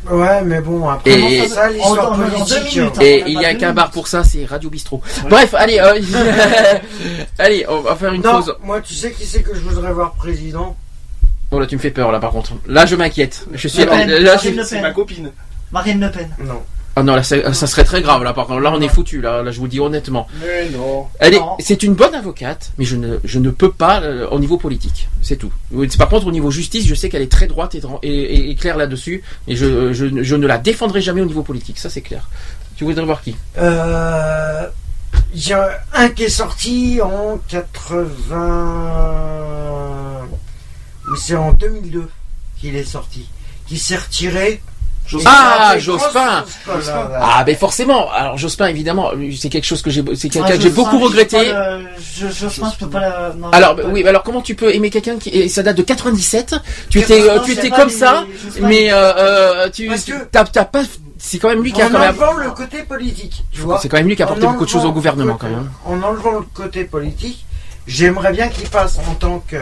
Ouais, 0.09 0.41
mais 0.43 0.61
bon, 0.61 0.89
après, 0.89 1.11
Et- 1.11 1.47
ça, 1.47 1.69
l'histoire 1.69 2.15
politique. 2.15 2.47
deux 2.73 2.79
minutes, 2.81 2.93
hein. 2.97 3.01
Et 3.01 3.21
on 3.21 3.25
a 3.25 3.29
il 3.29 3.35
pas 3.35 3.41
y 3.41 3.45
a 3.45 3.53
qu'un 3.55 3.73
bar 3.73 3.91
pour 3.91 4.07
ça, 4.07 4.23
c'est 4.23 4.45
Radio 4.45 4.69
Bistrot. 4.71 4.99
Bref, 5.29 5.53
allez, 5.53 5.77
euh, 5.79 5.99
allez, 7.37 7.65
on 7.69 7.81
va 7.81 7.95
faire 7.95 8.11
une 8.13 8.23
Non, 8.23 8.41
pause. 8.41 8.55
moi, 8.63 8.81
tu 8.81 8.95
sais 8.95 9.11
qui 9.11 9.25
c'est 9.27 9.43
que 9.43 9.53
je 9.53 9.59
voudrais 9.59 9.93
voir 9.93 10.13
président? 10.13 10.75
Bon 11.51 11.59
là, 11.59 11.67
tu 11.67 11.75
me 11.75 11.81
fais 11.81 11.91
peur 11.91 12.11
là, 12.13 12.19
par 12.19 12.31
contre. 12.31 12.53
Là, 12.67 12.85
je 12.85 12.95
m'inquiète. 12.95 13.45
Je 13.53 13.67
suis 13.67 13.79
Le 13.83 13.87
Pen, 13.87 14.09
là, 14.09 14.35
Marine 14.35 14.51
je- 14.53 14.57
Le 14.57 14.63
C'est 14.63 14.75
Pen. 14.75 14.83
ma 14.83 14.91
copine. 14.91 15.31
Marine 15.71 15.99
Le 15.99 16.09
Pen. 16.09 16.29
Non. 16.45 16.61
Ah 16.95 17.03
non, 17.03 17.15
là, 17.15 17.23
ça, 17.23 17.53
ça 17.53 17.67
serait 17.67 17.83
très 17.85 18.01
grave 18.01 18.23
là. 18.23 18.31
Par 18.33 18.47
contre, 18.47 18.59
là, 18.61 18.71
on 18.73 18.79
est 18.81 18.87
foutu. 18.89 19.19
Là, 19.21 19.43
là, 19.43 19.51
je 19.51 19.59
vous 19.59 19.67
dis 19.67 19.79
honnêtement. 19.81 20.27
Mais 20.41 20.69
non. 20.69 21.07
Elle 21.19 21.33
est, 21.35 21.39
Non. 21.39 21.55
c'est 21.59 21.83
une 21.83 21.93
bonne 21.93 22.15
avocate, 22.15 22.71
mais 22.77 22.83
je 22.85 22.95
ne, 22.97 23.17
je 23.25 23.39
ne 23.39 23.49
peux 23.49 23.71
pas 23.71 24.01
euh, 24.01 24.27
au 24.29 24.39
niveau 24.39 24.57
politique. 24.57 25.07
C'est 25.21 25.35
tout. 25.37 25.51
Par 25.97 26.07
contre, 26.09 26.27
au 26.27 26.31
niveau 26.31 26.51
justice, 26.51 26.85
je 26.85 26.95
sais 26.95 27.07
qu'elle 27.09 27.21
est 27.21 27.31
très 27.31 27.47
droite 27.47 27.75
et, 27.75 27.81
et, 28.03 28.09
et- 28.09 28.49
et 28.51 28.55
claire 28.55 28.75
là-dessus, 28.77 29.21
et 29.47 29.55
je, 29.57 29.91
je, 29.93 30.21
je 30.23 30.35
ne 30.35 30.47
la 30.47 30.57
défendrai 30.57 30.99
jamais 31.01 31.21
au 31.21 31.25
niveau 31.25 31.43
politique. 31.43 31.79
Ça, 31.79 31.89
c'est 31.89 32.01
clair. 32.01 32.29
Tu 32.77 32.83
voudrais 32.85 33.03
voir 33.05 33.21
qui? 33.21 33.35
Euh, 33.57 34.67
Il 35.33 35.47
y 35.47 35.53
a 35.53 35.81
un 35.93 36.09
qui 36.09 36.23
est 36.23 36.29
sorti 36.29 36.99
en 37.01 37.39
80. 37.47 40.27
C'est 41.17 41.35
en 41.35 41.51
2002 41.53 42.09
qu'il 42.59 42.75
est 42.75 42.83
sorti. 42.83 43.27
Qui 43.67 43.77
s'est 43.77 43.97
retiré. 43.97 44.61
Ah, 45.25 45.73
Jospin. 45.77 46.45
grosse 46.65 46.83
scandale. 46.85 47.19
Ah, 47.21 47.43
ben 47.43 47.55
forcément. 47.57 48.09
Alors, 48.11 48.37
Jospin, 48.37 48.67
évidemment, 48.67 49.11
c'est 49.37 49.49
quelque 49.49 49.65
chose 49.65 49.81
que 49.81 49.89
j'ai, 49.89 50.03
c'est 50.15 50.29
quelqu'un 50.29 50.47
Ah, 50.47 50.55
que 50.57 50.61
j'ai 50.61 50.69
Jospin, 50.69 50.83
beaucoup 50.83 50.99
regretté. 50.99 51.51
le- 51.51 51.85
Je, 51.99 52.27
Jospin, 52.27 52.71
je 52.73 52.85
peux 52.85 52.89
pas 52.89 52.99
la. 53.01 53.33
non, 53.35 53.49
Alors 53.51 53.75
pas. 53.75 53.81
oui, 53.87 54.03
mais 54.03 54.09
alors 54.09 54.23
comment 54.23 54.41
tu 54.41 54.55
peux 54.55 54.73
aimer 54.73 54.89
quelqu'un 54.89 55.17
qui 55.17 55.29
et 55.29 55.49
ça 55.49 55.63
date 55.63 55.75
de 55.75 55.81
97 55.81 56.55
Tu 56.89 56.99
étais 56.99 57.21
euh, 57.29 57.39
tu 57.39 57.51
étais 57.51 57.69
comme 57.71 57.87
mais 57.87 57.93
ça, 57.93 58.25
Jospin, 58.45 58.67
mais 58.67 58.85
il- 58.85 58.91
euh, 58.91 59.13
euh, 59.65 59.69
tu 59.69 59.87
Parce 59.87 60.03
que- 60.05 60.23
t'as 60.31 60.45
t'as 60.45 60.65
pas 60.65 60.83
c'est 61.17 61.39
quand 61.39 61.49
même 61.49 61.61
lui 61.63 61.73
qui 61.73 61.81
a 61.81 61.87
En 61.87 61.89
quand 61.91 61.99
même 61.99 62.09
enlevant 62.11 62.33
le 62.37 62.51
côté 62.51 62.83
politique, 62.83 63.43
tu 63.51 63.61
vois. 63.61 63.79
c'est 63.81 63.89
quand 63.89 63.97
même 63.97 64.07
lui 64.07 64.15
qui 64.15 64.21
a 64.21 64.25
apporté 64.25 64.45
beaucoup 64.47 64.65
de 64.65 64.69
choses 64.69 64.85
au 64.85 64.91
gouvernement 64.93 65.35
quand 65.37 65.49
même. 65.49 65.69
En 65.85 66.01
enlevant 66.01 66.39
le 66.39 66.45
côté 66.53 66.85
politique, 66.85 67.43
j'aimerais 67.85 68.31
bien 68.31 68.47
qu'il 68.47 68.69
passe 68.69 68.97
en 68.99 69.15
tant 69.15 69.39
que. 69.47 69.57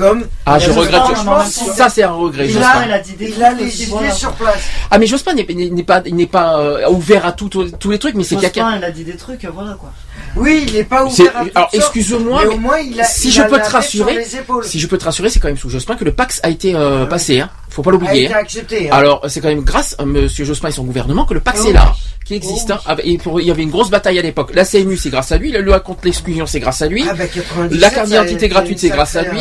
Euh, 0.00 0.08
comme. 0.08 0.26
Ah, 0.44 0.58
je 0.58 0.66
Jospin, 0.66 0.80
regrette. 0.80 1.46
Ça 1.50 1.88
c'est 1.88 2.02
un 2.02 2.12
regret. 2.12 2.46
il 2.46 2.52
Jospin. 2.52 2.68
a, 2.68 2.84
elle 2.84 2.92
a 2.92 2.98
dit 3.00 3.14
des 3.14 3.30
il 3.30 3.42
a 3.42 3.48
trucs 3.50 3.60
les 3.60 3.82
idées 3.82 4.10
sur 4.12 4.32
place. 4.32 4.62
Ah 4.90 4.98
mais 4.98 5.06
Jospin 5.06 5.34
n'est 5.34 5.46
n'est 5.46 5.82
pas 5.82 6.02
il 6.06 6.14
n'est 6.16 6.26
pas 6.26 6.58
euh, 6.58 6.88
ouvert 6.90 7.24
à 7.26 7.32
tous 7.32 7.50
les 7.90 7.98
trucs, 7.98 8.14
mais 8.14 8.24
c'est 8.24 8.36
Jospin, 8.36 8.50
quelqu'un. 8.50 8.72
elle 8.76 8.84
a 8.84 8.90
dit 8.90 9.04
des 9.04 9.16
trucs, 9.16 9.44
voilà 9.46 9.74
quoi. 9.74 9.92
Oui, 10.36 10.64
il 10.68 10.74
n'est 10.74 10.84
pas 10.84 11.04
ouvert 11.04 11.32
à 11.36 11.44
alors 11.54 11.70
excuse-moi, 11.72 12.40
mais 12.42 12.48
mais 12.50 12.54
au 12.54 12.58
moins 12.58 12.78
il 12.78 13.00
a. 13.00 13.04
si 13.04 13.28
il 13.28 13.32
je 13.32 13.40
a 13.42 13.44
peux 13.46 13.58
te 13.58 13.70
rassurer, 13.70 14.24
si 14.64 14.78
je 14.78 14.86
peux 14.86 14.98
te 14.98 15.04
rassurer, 15.04 15.30
c'est 15.30 15.40
quand 15.40 15.48
même 15.48 15.56
sous 15.56 15.70
Jospin 15.70 15.96
que 15.96 16.04
le 16.04 16.12
Pax 16.12 16.40
a 16.42 16.50
été 16.50 16.74
euh, 16.74 17.02
Ah 17.04 17.06
passé. 17.06 17.40
Hein. 17.40 17.50
Faut 17.70 17.82
pas 17.82 17.90
a 17.90 17.92
l'oublier. 17.92 18.24
été 18.24 18.34
hein. 18.34 18.38
accepté. 18.40 18.90
hein. 18.90 18.94
Alors 18.94 19.24
c'est 19.28 19.40
quand 19.40 19.48
même 19.48 19.62
grâce 19.62 19.96
à 19.98 20.04
Monsieur 20.04 20.44
Jospin 20.44 20.68
et 20.68 20.72
son 20.72 20.84
gouvernement 20.84 21.24
que 21.24 21.34
le 21.34 21.40
Pax 21.40 21.60
Oh 21.64 21.68
est 21.68 21.72
là, 21.72 21.92
oui. 21.94 22.00
qui 22.24 22.34
existe. 22.34 22.72
Oh 22.74 22.80
hein. 22.90 22.96
Et 23.04 23.18
pour- 23.18 23.40
il 23.40 23.46
y 23.46 23.50
avait 23.50 23.62
une 23.62 23.70
grosse 23.70 23.90
bataille 23.90 24.18
à 24.18 24.22
l'époque. 24.22 24.50
La 24.54 24.64
CMU 24.64 24.96
c'est 24.96 25.10
grâce 25.10 25.32
à 25.32 25.38
lui, 25.38 25.52
la 25.52 25.60
loi 25.60 25.80
contre 25.80 26.00
l'exclusion 26.04 26.46
c'est 26.46 26.60
grâce 26.60 26.80
à 26.82 26.86
lui. 26.86 27.04
Ah, 27.08 27.14
bah, 27.14 27.26
97, 27.26 27.80
La 27.80 27.90
carte 27.90 28.06
d'identité 28.08 28.48
gratuite, 28.48 28.78
c'est 28.78 28.88
grâce 28.90 29.16
à 29.16 29.22
lui. 29.22 29.40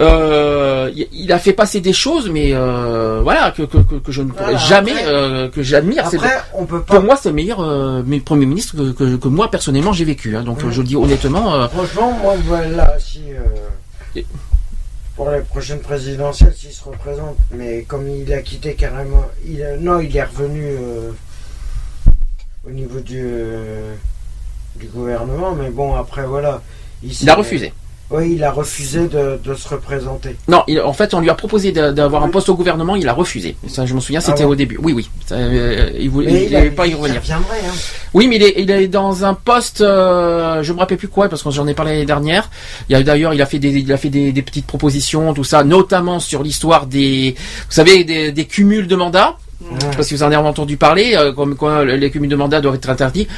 euh, 0.00 0.30
Euh, 0.30 0.90
il- 1.12 1.30
a 1.32 1.38
fait 1.38 1.52
passer 1.52 1.80
des 1.80 1.92
choses, 1.92 2.28
mais 2.30 2.50
euh, 2.52 3.20
voilà 3.22 3.52
que, 3.56 3.62
que, 3.62 3.78
que, 3.78 3.94
que 3.96 4.10
je 4.12 4.22
ne 4.22 4.30
pourrais 4.30 4.44
Voilà, 4.52 4.58
jamais, 4.58 4.92
après- 4.92 5.04
euh, 5.06 5.48
que 5.48 5.62
j'admire. 5.62 6.06
C'est- 6.10 6.16
Après, 6.16 6.38
on 6.54 6.64
peut 6.66 6.80
pas. 6.82 6.94
Pour 6.96 7.04
moi, 7.04 7.16
c'est 7.20 7.28
le 7.28 7.34
meilleur 7.36 7.60
euh, 7.60 8.02
premier 8.24 8.46
ministre 8.46 8.76
que, 8.76 8.90
que, 8.92 9.16
que 9.16 9.28
moi 9.28 9.50
personnellement 9.50 9.92
j'ai 9.92 10.04
vécu. 10.10 10.36
hein. 10.36 10.42
Donc 10.42 10.58
je 10.68 10.80
le 10.80 10.86
dis 10.86 10.96
honnêtement. 10.96 11.54
euh, 11.54 11.68
Franchement, 11.68 12.12
moi, 12.22 12.34
voilà, 12.44 12.98
si. 12.98 13.22
euh, 13.32 14.18
Et- 14.18 14.26
Pour 15.16 15.30
les 15.30 15.40
prochaines 15.40 15.80
présidentielles, 15.80 16.54
s'il 16.56 16.72
se 16.72 16.84
représente. 16.84 17.36
Mais 17.52 17.82
comme 17.82 18.08
il 18.08 18.32
a 18.32 18.40
quitté 18.42 18.74
carrément. 18.74 19.26
Il 19.46 19.62
a- 19.62 19.76
non, 19.76 20.00
il 20.00 20.16
est 20.16 20.24
revenu 20.24 20.64
euh, 20.66 21.10
au 22.66 22.70
niveau 22.70 23.00
du, 23.00 23.24
du 24.76 24.86
gouvernement. 24.86 25.54
Mais 25.54 25.70
bon, 25.70 25.94
après, 25.94 26.24
voilà. 26.24 26.62
il 27.02 27.28
a 27.30 27.34
refusé. 27.34 27.72
Oui, 28.12 28.32
il 28.34 28.42
a 28.42 28.50
refusé 28.50 29.06
de, 29.06 29.38
de 29.44 29.54
se 29.54 29.68
représenter. 29.68 30.34
Non, 30.48 30.64
il- 30.66 30.80
en 30.80 30.92
fait, 30.92 31.14
on 31.14 31.20
lui 31.20 31.30
a 31.30 31.34
proposé 31.34 31.70
d'a- 31.70 31.92
d'avoir 31.92 32.24
un 32.24 32.28
poste 32.28 32.48
au 32.48 32.56
gouvernement, 32.56 32.96
il 32.96 33.08
a 33.08 33.12
refusé. 33.12 33.54
Ça, 33.68 33.86
je 33.86 33.94
me 33.94 34.00
souviens, 34.00 34.20
c'était 34.20 34.42
Ah 34.42 34.46
ouais. 34.46 34.52
au 34.52 34.54
début. 34.56 34.78
Oui, 34.82 34.92
oui. 34.92 35.08
Ça, 35.26 35.36
euh, 35.36 35.90
il 35.96 36.10
voulait, 36.10 36.46
il 36.46 36.52
il 36.64 36.74
pas 36.74 36.88
y 36.88 36.94
revenir. 36.94 37.20
hein. 37.30 37.40
Oui, 38.12 38.26
mais 38.26 38.36
il 38.36 38.42
est, 38.42 38.54
il 38.58 38.70
est 38.70 38.88
dans 38.88 39.24
un 39.24 39.34
poste, 39.34 39.80
euh, 39.80 40.60
je 40.64 40.72
me 40.72 40.78
rappelle 40.80 40.98
plus 40.98 41.06
quoi, 41.06 41.28
parce 41.28 41.42
que 41.44 41.50
j'en 41.50 41.68
ai 41.68 41.74
parlé 41.74 41.92
l'année 41.92 42.04
dernière. 42.04 42.50
Il 42.88 42.92
y 42.92 42.96
a 42.96 43.02
d'ailleurs, 43.04 43.32
il 43.32 43.40
a 43.42 43.46
fait 43.46 43.60
des, 43.60 43.70
il 43.70 43.92
a 43.92 43.96
fait 43.96 44.10
des, 44.10 44.32
des 44.32 44.42
petites 44.42 44.66
propositions, 44.66 45.32
tout 45.32 45.44
ça, 45.44 45.62
notamment 45.62 46.18
sur 46.18 46.42
l'histoire 46.42 46.86
des, 46.86 47.36
vous 47.38 47.72
savez, 47.72 48.02
des, 48.02 48.32
des 48.32 48.44
cumuls 48.46 48.88
de 48.88 48.96
mandats. 48.96 49.36
Parce 49.94 50.08
que 50.08 50.14
vous 50.14 50.22
en 50.22 50.26
avez 50.26 50.36
entendu 50.36 50.76
parler, 50.78 51.12
euh, 51.16 51.32
comme 51.32 51.54
quoi 51.54 51.84
les 51.84 52.10
cumuls 52.10 52.30
de 52.30 52.34
mandats 52.34 52.60
doivent 52.62 52.76
être 52.76 52.88
interdits. 52.88 53.28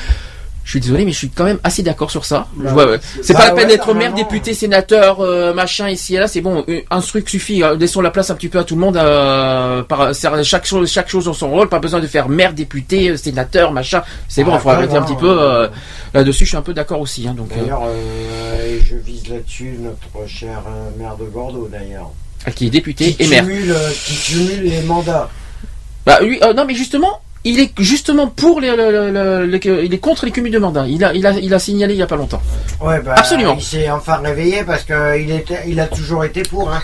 Je 0.65 0.71
suis 0.71 0.81
désolé, 0.81 1.05
mais 1.05 1.11
je 1.13 1.19
suis 1.19 1.29
quand 1.29 1.43
même 1.45 1.59
assez 1.65 1.83
d'accord 1.83 2.11
sur 2.13 2.25
ça. 2.25 2.47
Bah, 2.55 2.73
ouais. 2.75 3.01
C'est 3.23 3.33
bah 3.33 3.41
pas 3.41 3.47
la 3.49 3.53
peine 3.53 3.65
ouais, 3.67 3.73
d'être 3.77 3.95
maire, 3.95 4.15
député, 4.15 4.55
sénateur, 4.55 5.21
euh, 5.21 5.53
machin 5.53 5.89
ici 5.89 6.15
et 6.15 6.19
là. 6.21 6.29
C'est 6.29 6.41
bon, 6.41 6.65
un- 6.69 6.97
un 6.97 7.01
truc 7.01 7.29
suffit. 7.29 7.65
euh, 7.65 7.75
Laissons 7.77 8.01
la 8.01 8.11
place 8.13 8.31
un 8.31 8.37
petit 8.37 8.49
peu 8.49 8.61
à 8.61 8.65
tout 8.65 8.77
le 8.77 8.81
monde. 8.81 8.97
euh, 8.97 9.83
par, 9.83 10.15
chaque 10.45 10.65
chose, 10.65 10.89
chaque 10.89 11.09
chose 11.09 11.25
dans 11.25 11.33
son 11.33 11.51
rôle. 11.51 11.69
Pas 11.69 11.81
besoin 11.81 11.99
de 11.99 12.07
faire 12.07 12.29
maire, 12.29 12.53
député, 12.53 13.11
euh, 13.11 13.17
sénateur, 13.17 13.73
machin. 13.73 14.03
C'est 14.29 14.45
bon, 14.45 14.53
Ah, 14.53 14.57
il 14.59 14.61
faut 14.61 14.69
arrêter 14.71 14.97
un 14.97 15.03
petit 15.03 15.17
peu. 15.17 15.29
euh, 15.31 15.69
Là-dessus, 16.15 16.45
je 16.45 16.51
suis 16.51 16.57
un 16.57 16.63
peu 16.63 16.75
d'accord 16.75 17.01
aussi. 17.01 17.27
Hein, 17.27 17.35
donc, 17.35 17.51
euh, 17.53 17.61
D'ailleurs, 17.61 17.83
euh, 17.87 18.79
je 18.85 18.95
vise 18.97 19.29
là-dessus 19.29 19.79
notre 19.81 20.29
cher 20.29 20.63
euh, 20.69 20.91
maire 20.97 21.17
de 21.17 21.25
Bordeaux, 21.25 21.69
d'ailleurs. 21.73 22.11
euh, 22.47 22.51
qui 22.53 22.67
est 22.67 22.71
député 22.71 23.15
Qui 23.15 23.25
et 23.25 23.27
maire. 23.29 23.45
cumule, 23.45 23.73
euh, 23.73 23.91
qui 24.05 24.15
cumule 24.15 24.63
les 24.63 24.83
mandats. 24.83 25.29
Bah 26.07 26.21
lui, 26.21 26.39
euh, 26.43 26.53
non 26.53 26.65
mais 26.65 26.75
justement, 26.75 27.21
il 27.45 27.59
est 27.61 27.71
justement 27.79 28.27
pour 28.29 28.61
les, 28.61 28.71
le- 28.71 28.91
le- 28.93 29.11
le- 29.11 29.47
le- 29.47 29.85
il 29.85 29.93
est 29.93 29.99
contre 29.99 30.25
les 30.27 30.31
cumuls 30.33 30.51
de 30.53 30.59
mandats. 30.59 30.87
Il 30.89 31.05
a, 31.05 31.13
il 31.15 31.27
a, 31.27 31.33
il 31.33 31.53
a 31.53 31.59
signalé 31.59 31.95
il 31.95 31.99
y 31.99 32.03
a 32.03 32.07
pas 32.07 32.17
longtemps. 32.17 32.41
Ouais, 32.81 33.01
bah, 33.01 33.15
Absolument. 33.17 33.55
Il 33.59 33.63
s'est 33.65 33.91
enfin 33.91 34.19
réveillé 34.19 34.63
parce 34.65 34.85
qu'il 34.85 35.31
était, 35.31 35.59
il 35.67 35.81
a 35.81 35.87
toujours 35.87 36.25
été 36.25 36.43
pour. 36.43 36.71
Hein. 36.71 36.81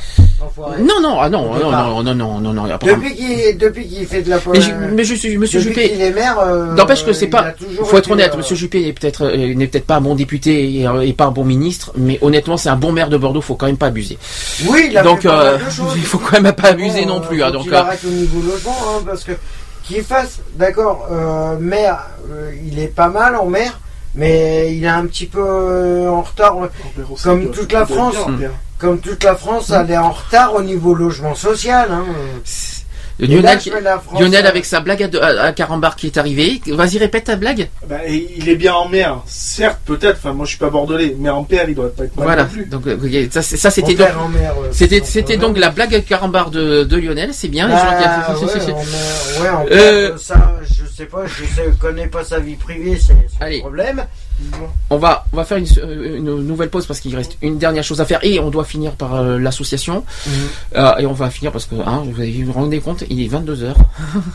Non 0.80 1.00
non 1.02 1.18
ah 1.20 1.28
non 1.28 1.50
Au 1.52 1.58
non 1.58 1.70
non 1.72 2.02
non 2.02 2.14
non 2.14 2.40
non 2.40 2.52
non. 2.54 2.78
Depuis 2.80 3.14
qu'il, 3.14 3.58
depuis 3.58 3.86
qu'il 3.88 4.06
fait 4.06 4.22
de 4.22 4.30
la 4.30 4.38
Mais, 4.52 4.60
je- 4.60 4.70
mais 4.72 5.04
je 5.04 5.14
suis 5.14 5.36
Monsieur 5.36 5.60
depuis 5.60 5.74
Juppé. 5.74 5.90
qu'il 5.90 6.00
est 6.00 6.12
maire, 6.12 6.38
euh, 6.38 6.74
N'empêche 6.74 7.04
que 7.04 7.12
c'est 7.12 7.24
il 7.26 7.30
pas. 7.30 7.50
toujours 7.52 7.88
Faut 7.88 7.98
être 7.98 8.10
honnête, 8.10 8.32
euh, 8.34 8.38
Monsieur 8.38 8.54
Juppé 8.56 8.86
est 8.86 8.92
peut-être 8.92 9.24
euh, 9.24 9.54
n'est 9.54 9.66
peut-être 9.66 9.86
pas 9.86 9.96
un 9.96 10.00
bon 10.00 10.14
député 10.14 10.78
et, 10.80 10.86
euh, 10.86 11.00
et 11.00 11.12
pas 11.12 11.24
un 11.24 11.30
bon 11.32 11.44
ministre, 11.44 11.92
mais 11.96 12.18
honnêtement 12.22 12.56
c'est 12.56 12.68
un 12.68 12.76
bon 12.76 12.92
maire 12.92 13.08
de 13.08 13.16
Bordeaux. 13.16 13.40
Faut 13.40 13.56
quand 13.56 13.66
même 13.66 13.76
pas 13.76 13.86
abuser. 13.86 14.16
Oui, 14.68 14.88
il 14.90 14.96
a 14.98 15.02
donc 15.02 15.24
euh, 15.26 15.58
il 15.96 16.02
faut 16.02 16.18
quand 16.18 16.40
même 16.40 16.52
pas 16.54 16.68
abuser 16.68 17.04
non 17.04 17.20
plus. 17.20 17.42
hein, 17.42 17.50
donc 17.50 17.66
euh, 17.68 17.74
arrête 17.76 18.00
au 18.04 18.10
niveau 18.10 18.40
logement, 18.40 18.76
hein, 18.88 19.02
parce 19.04 19.24
que 19.24 19.32
qu'il 19.88 20.04
fasse, 20.04 20.40
d'accord, 20.54 21.08
euh, 21.10 21.58
maire, 21.58 22.06
euh, 22.30 22.52
il 22.64 22.78
est 22.78 22.94
pas 22.94 23.08
mal 23.08 23.34
en 23.36 23.46
maire, 23.46 23.80
mais 24.14 24.74
il 24.76 24.84
est 24.84 24.88
un 24.88 25.06
petit 25.06 25.26
peu 25.26 25.42
euh, 25.42 26.10
en 26.10 26.22
retard, 26.22 26.58
aussi, 26.58 27.24
comme 27.24 27.50
toute 27.50 27.72
la 27.72 27.86
France. 27.86 28.16
Comme 28.78 29.00
toute 29.00 29.24
la 29.24 29.34
France, 29.34 29.70
elle 29.70 29.90
est 29.90 29.98
en 29.98 30.12
retard 30.12 30.54
au 30.54 30.62
niveau 30.62 30.94
logement 30.94 31.34
social. 31.34 31.88
Hein. 31.90 32.04
Là, 33.20 33.26
Lionel, 33.26 33.58
la 33.82 33.98
France, 33.98 34.20
Lionel 34.20 34.46
euh, 34.46 34.48
avec 34.48 34.64
sa 34.64 34.78
blague 34.80 35.02
à, 35.02 35.26
à, 35.26 35.42
à 35.46 35.52
Carambar 35.52 35.96
qui 35.96 36.06
est 36.06 36.16
arrivé. 36.18 36.60
Vas-y 36.68 36.98
répète 36.98 37.24
ta 37.24 37.34
blague. 37.36 37.68
Bah, 37.88 37.96
il 38.06 38.48
est 38.48 38.54
bien 38.54 38.74
en 38.74 38.88
mer, 38.88 39.22
certes, 39.26 39.80
peut-être. 39.84 40.18
Enfin, 40.18 40.32
moi, 40.32 40.44
je 40.44 40.50
suis 40.50 40.58
pas 40.58 40.70
bordelais, 40.70 41.16
mais 41.18 41.28
en 41.28 41.42
père, 41.42 41.64
il 41.68 41.74
doit 41.74 41.92
pas 41.92 42.04
être 42.04 42.14
mal 42.16 42.24
Voilà. 42.26 42.44
plus. 42.44 42.66
Donc 42.66 42.86
euh, 42.86 43.26
ça, 43.30 43.42
ça 43.42 43.70
c'était 43.72 43.94
donc 43.94 44.06
euh, 44.08 44.68
c'était 44.70 45.00
c'est 45.00 45.18
c'était 45.18 45.36
donc 45.36 45.58
la 45.58 45.70
blague 45.70 45.94
à 45.96 46.00
Carambar 46.00 46.50
de, 46.50 46.84
de 46.84 46.96
Lionel. 46.96 47.30
C'est 47.32 47.48
bien. 47.48 47.66
les 47.66 47.74
gens 47.74 47.80
qui- 47.80 48.44
ouais, 48.44 48.72
en 48.72 48.84
mer, 48.84 49.40
ouais, 49.40 49.48
en 49.48 49.64
mer, 49.64 49.68
euh, 49.72 50.16
ça, 50.16 50.54
je 50.62 50.84
sais 50.86 51.06
pas, 51.06 51.24
je 51.26 51.44
sais, 51.44 51.70
connais 51.80 52.06
pas 52.06 52.22
sa 52.22 52.38
vie 52.38 52.54
privée, 52.54 52.98
c'est 53.04 53.14
Allez. 53.40 53.56
le 53.56 53.60
problème. 53.62 54.04
On 54.90 54.96
va, 54.98 55.26
on 55.32 55.36
va 55.36 55.44
faire 55.44 55.58
une, 55.58 55.66
euh, 55.78 56.16
une 56.18 56.46
nouvelle 56.46 56.70
pause 56.70 56.86
parce 56.86 57.00
qu'il 57.00 57.14
reste 57.16 57.36
une 57.42 57.58
dernière 57.58 57.82
chose 57.84 58.00
à 58.00 58.04
faire 58.04 58.20
et 58.22 58.38
on 58.40 58.50
doit 58.50 58.64
finir 58.64 58.92
par 58.92 59.14
euh, 59.16 59.38
l'association. 59.38 60.04
Mhm. 60.26 60.32
Euh, 60.76 60.96
et 60.98 61.06
on 61.06 61.12
va 61.12 61.28
finir 61.30 61.50
parce 61.52 61.66
que, 61.66 61.74
hein, 61.74 62.04
vous 62.06 62.20
avez- 62.20 62.42
vous 62.44 62.52
rendez 62.52 62.80
compte, 62.80 63.04
il 63.10 63.20
est 63.22 63.28
22h. 63.28 63.74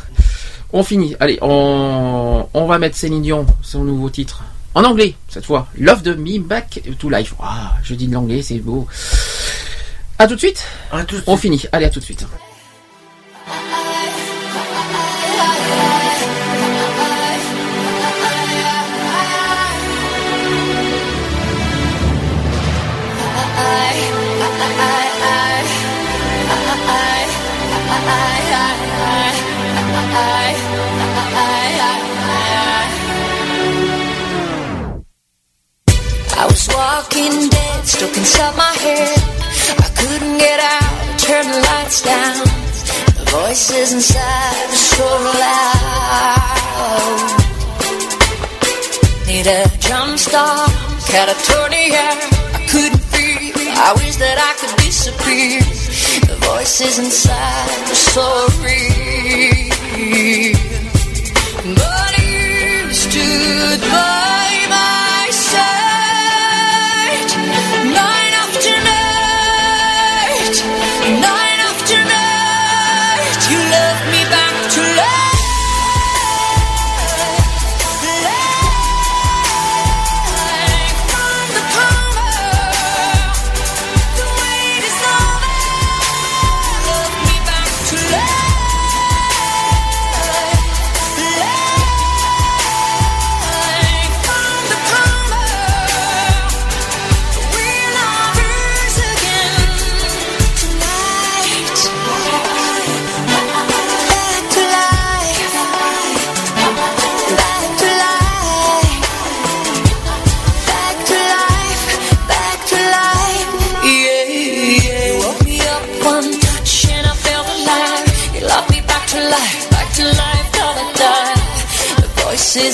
on 0.73 0.83
finit. 0.83 1.15
Allez, 1.19 1.37
on, 1.41 2.47
on 2.53 2.65
va 2.65 2.79
mettre 2.79 2.97
Céline 2.97 3.21
Dion, 3.21 3.45
son 3.61 3.83
nouveau 3.83 4.09
titre. 4.09 4.43
En 4.75 4.83
anglais, 4.83 5.13
cette 5.29 5.45
fois. 5.45 5.67
Love 5.77 6.01
de 6.01 6.15
Me 6.15 6.39
Back 6.39 6.81
to 6.97 7.09
Life. 7.09 7.35
Ah, 7.39 7.73
je 7.83 7.93
dis 7.93 8.07
de 8.07 8.13
l'anglais, 8.13 8.41
c'est 8.41 8.57
beau. 8.59 8.87
À 10.17 10.27
tout 10.27 10.33
de 10.35 10.39
suite. 10.39 10.63
À 10.91 11.03
tout 11.03 11.15
de 11.17 11.23
On 11.27 11.37
finit. 11.37 11.63
Allez, 11.71 11.85
à 11.85 11.89
tout 11.89 11.99
de 11.99 12.05
suite. 12.05 12.25
I 36.35 36.45
was 36.45 36.67
walking 36.69 37.49
dead, 37.49 37.85
stuck 37.85 38.15
inside 38.17 38.55
my 38.57 38.73
head. 38.85 39.17
I 39.85 39.89
couldn't 39.99 40.37
get 40.37 40.59
out, 40.59 41.19
turn 41.19 41.45
the 41.45 41.59
lights 41.69 42.01
down. 42.01 42.43
The 43.17 43.25
voices 43.29 43.93
inside 43.93 44.69
were 44.69 44.85
so 44.97 45.05
loud. 45.43 46.73
Need 49.27 49.47
a 49.47 49.63
jump 49.79 50.17
start, 50.17 50.71
catatonia. 51.11 52.07
I 52.57 52.65
couldn't 52.69 53.03
feel. 53.13 53.53
I 53.87 53.93
wish 54.01 54.15
that 54.17 54.37
I 54.49 54.53
could 54.59 54.75
disappear. 54.83 55.61
The 56.29 56.37
voices 56.47 56.97
inside 56.99 57.89
were 57.89 58.01
so 58.13 58.27
real. 58.65 59.73
But 61.75 62.11
you 62.17 62.91
stood 62.91 63.81
by 63.91 64.42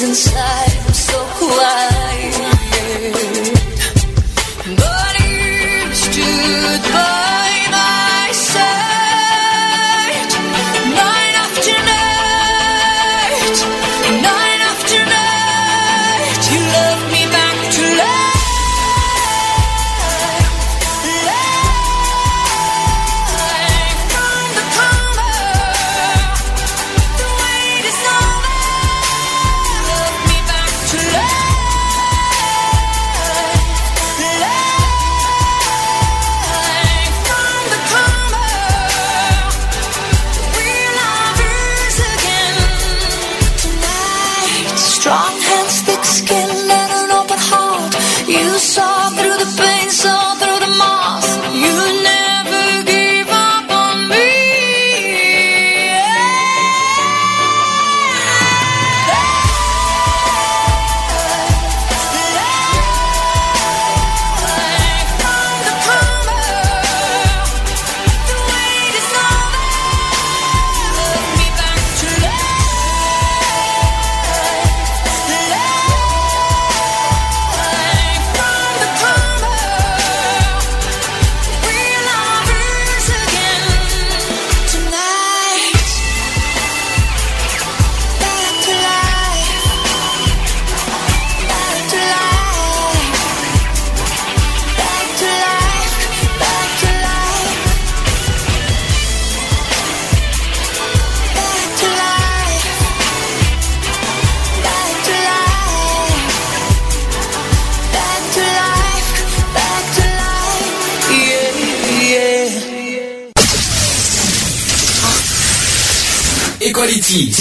inside. 0.02 0.72
I'm 0.88 0.94
so 0.94 1.18
wild. 1.42 1.89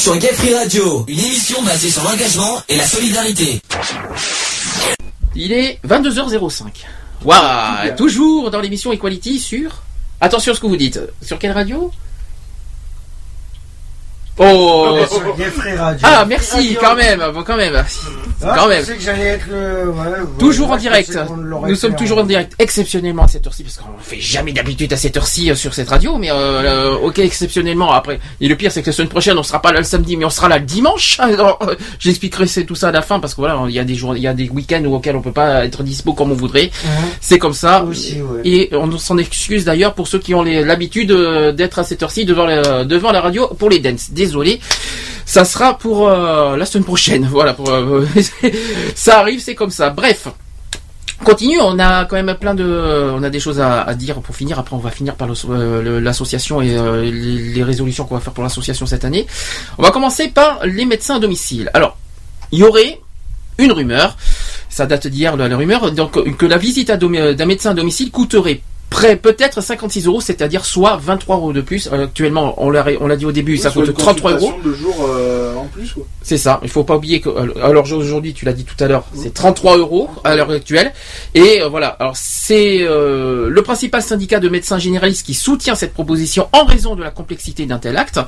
Sur 0.09 0.17
Gay 0.17 0.33
Free 0.33 0.55
Radio, 0.55 1.05
une 1.07 1.19
émission 1.19 1.61
basée 1.65 1.91
sur 1.91 2.03
l'engagement 2.03 2.63
et 2.67 2.79
la 2.79 2.87
solidarité. 2.87 3.61
Il 5.35 5.53
est 5.53 5.79
22h05. 5.87 6.65
Waouh 7.27 7.95
Toujours 7.95 8.51
dans 8.51 8.63
l'émission 8.63 8.91
Equality 8.91 9.39
sur... 9.39 9.83
Attention 10.19 10.53
à 10.53 10.55
ce 10.55 10.61
que 10.61 10.67
vous 10.67 10.79
dites. 10.79 10.99
Sur 11.21 11.39
quelle 11.39 11.53
radio? 11.53 11.91
Oh 14.39 14.97
Ah, 14.99 15.07
sur 15.09 15.37
Gay 15.37 15.51
Free 15.51 15.77
Radio. 15.77 16.01
Ah 16.11 16.25
merci 16.27 16.79
quand 16.81 16.95
même, 16.97 17.23
bon, 17.35 17.43
quand 17.43 17.59
même, 17.59 17.85
Ah, 18.43 18.55
quand 18.57 18.65
je 18.65 18.69
même. 18.69 18.79
pensais 18.81 18.95
que 18.97 19.03
j'allais 19.03 19.27
être 19.27 19.47
le. 19.49 19.91
ouais, 19.91 20.07
ouais, 20.07 20.27
Toujours 20.39 20.71
en 20.71 20.77
direct. 20.77 21.19
Nous 21.67 21.75
sommes 21.75 21.97
toujours 21.97 22.19
en 22.19 22.25
direct, 22.25 22.53
exceptionnellement 22.59 23.25
à 23.25 23.29
cette 23.29 23.47
heure-ci, 23.47 23.65
parce 23.65 23.77
qu'on 23.77 23.99
fait 24.01 24.21
jamais 24.21 24.53
d'habitude 24.53 24.93
à 24.93 24.97
cette 24.97 25.17
heure-ci 25.17 25.51
euh, 25.51 25.55
sur 25.55 25.75
cette 25.75 25.89
radio, 25.89 26.17
mais 26.19 26.31
euh, 26.31 26.35
euh, 26.35 26.97
ok, 26.99 27.19
exceptionnellement 27.19 27.93
après. 27.93 28.21
Et 28.41 28.49
le 28.49 28.55
pire, 28.57 28.71
c'est 28.71 28.83
que 28.83 28.87
la 28.87 28.93
semaine 28.93 29.09
prochaine, 29.09 29.37
on 29.39 29.43
sera 29.43 29.61
pas 29.61 29.73
là 29.73 29.79
le 29.79 29.85
samedi, 29.85 30.17
mais 30.17 30.25
on 30.25 30.31
sera 30.31 30.49
là 30.49 30.59
le 30.59 30.65
dimanche. 30.65 31.19
Alors, 31.21 31.59
euh, 31.63 31.75
j'expliquerai 31.99 32.47
c'est 32.47 32.65
tout 32.65 32.75
ça 32.75 32.89
à 32.89 32.93
la 32.93 33.03
fin, 33.03 33.19
parce 33.21 33.35
que 33.35 33.41
voilà, 33.41 33.61
il 33.69 33.75
y 33.75 33.79
a 33.79 33.85
des 33.85 33.95
jours, 33.95 34.17
il 34.17 34.23
y 34.23 34.29
a 34.29 34.35
des 34.35 34.49
week-ends 34.49 34.85
auxquels 34.85 35.17
on 35.17 35.23
peut 35.23 35.33
pas 35.33 35.65
être 35.65 35.83
dispo 35.83 36.13
comme 36.13 36.31
on 36.31 36.35
voudrait. 36.35 36.71
C'est 37.21 37.39
comme 37.39 37.55
ça. 37.55 37.85
Et 38.45 38.71
on 38.73 38.97
s'en 38.99 39.19
excuse 39.19 39.65
d'ailleurs 39.65 39.95
pour 39.95 40.07
ceux 40.09 40.19
qui 40.19 40.35
ont 40.35 40.43
l'habitude 40.43 41.11
euh, 41.11 41.53
d'être 41.53 41.79
à 41.79 41.85
cette 41.85 42.03
heure-ci 42.03 42.25
devant 42.25 42.47
la, 42.47 42.85
devant 42.85 43.11
la 43.13 43.21
radio 43.21 43.49
pour 43.59 43.69
les 43.71 43.81
dance. 43.81 44.11
Désolé. 44.11 44.61
Ça 45.29 45.45
sera 45.45 45.77
pour 45.77 46.09
euh, 46.09 46.57
la 46.57 46.65
semaine 46.65 46.85
prochaine. 46.85 47.29
Voilà, 47.31 47.53
pour, 47.53 47.69
euh, 47.69 48.07
ça 48.95 49.21
arrive, 49.21 49.41
c'est 49.41 49.55
comme 49.55 49.71
ça. 49.71 49.91
Bref. 49.91 50.27
Continue, 51.23 51.61
on 51.61 51.79
a 51.79 52.07
quand 52.07 52.17
même 52.17 52.35
plein 52.37 52.55
de, 52.55 53.11
on 53.13 53.23
a 53.23 53.29
des 53.29 53.41
choses 53.41 53.61
à, 53.61 53.93
dire 53.95 54.23
pour 54.23 54.35
finir. 54.35 54.59
Après, 54.59 54.75
on 54.75 54.79
va 54.79 54.91
finir 54.91 55.17
par 55.17 55.29
euh, 55.51 56.01
l'association 56.01 56.63
et 56.63 56.69
les, 57.11 57.63
résolutions 57.63 58.05
qu'on 58.07 58.15
va 58.15 58.21
faire 58.21 58.33
pour 58.33 58.45
l'association 58.45 58.87
cette 58.87 59.05
année. 59.05 59.27
On 59.77 59.83
va 59.83 59.91
commencer 59.91 60.29
par 60.29 60.65
les 60.65 60.87
médecins 60.87 61.17
à 61.17 61.19
domicile. 61.19 61.71
Alors, 61.75 61.99
il 62.53 62.61
y 62.61 62.63
aurait 62.63 63.01
une 63.59 63.73
rumeur, 63.73 64.17
ça 64.71 64.87
date 64.87 65.09
d'hier 65.09 65.37
la, 65.37 65.55
rumeur, 65.55 65.91
donc 65.93 66.37
que 66.37 66.47
la 66.47 66.57
visite 66.57 66.91
d'un 66.91 67.47
médecin 67.47 67.73
à 67.73 67.75
domicile 67.75 68.11
coûterait 68.13 68.63
peut-être 68.91 69.61
56 69.61 70.07
euros, 70.07 70.21
c'est-à-dire 70.21 70.65
soit 70.65 70.97
23 70.97 71.37
euros 71.37 71.53
de 71.53 71.61
plus. 71.61 71.89
Euh, 71.93 72.05
actuellement, 72.05 72.55
on 72.59 72.71
l'a 72.71 72.85
on 73.01 73.07
l'a 73.07 73.17
dit 73.17 73.27
au 73.27 73.33
début, 73.33 73.57
ça 73.57 73.71
coûte 73.71 73.87
une 73.87 73.93
33 73.93 74.33
euros. 74.33 74.41
consultation 74.41 74.71
de 74.71 74.75
jour 74.75 75.07
euh, 75.09 75.55
en 75.57 75.65
plus, 75.67 75.93
quoi. 75.93 76.05
C'est 76.29 76.37
ça. 76.37 76.61
Il 76.63 76.69
faut 76.69 76.85
pas 76.85 76.97
oublier 76.97 77.23
que 77.23 77.31
alors 77.63 77.91
aujourd'hui, 77.91 78.35
tu 78.35 78.45
l'as 78.45 78.53
dit 78.53 78.65
tout 78.65 78.77
à 78.85 78.87
l'heure, 78.87 79.05
c'est 79.15 79.33
33 79.33 79.79
euros 79.79 80.11
à 80.25 80.37
l'heure 80.37 80.51
actuelle. 80.51 80.93
Et 81.35 81.63
euh, 81.63 81.69
voilà. 81.71 81.89
Alors 81.89 82.17
c'est 82.17 82.83
euh, 82.83 83.49
le 83.49 83.63
principal 83.63 84.03
syndicat 84.03 84.39
de 84.39 84.51
médecins 84.51 84.79
généralistes 84.79 85.25
qui 85.25 85.33
soutient 85.33 85.75
cette 85.75 85.95
proposition 85.95 86.51
en 86.53 86.67
raison 86.67 86.97
de 86.97 87.03
la 87.03 87.11
complexité 87.11 87.65
d'un 87.65 87.79
tel 87.79 87.97
acte. 87.97 88.21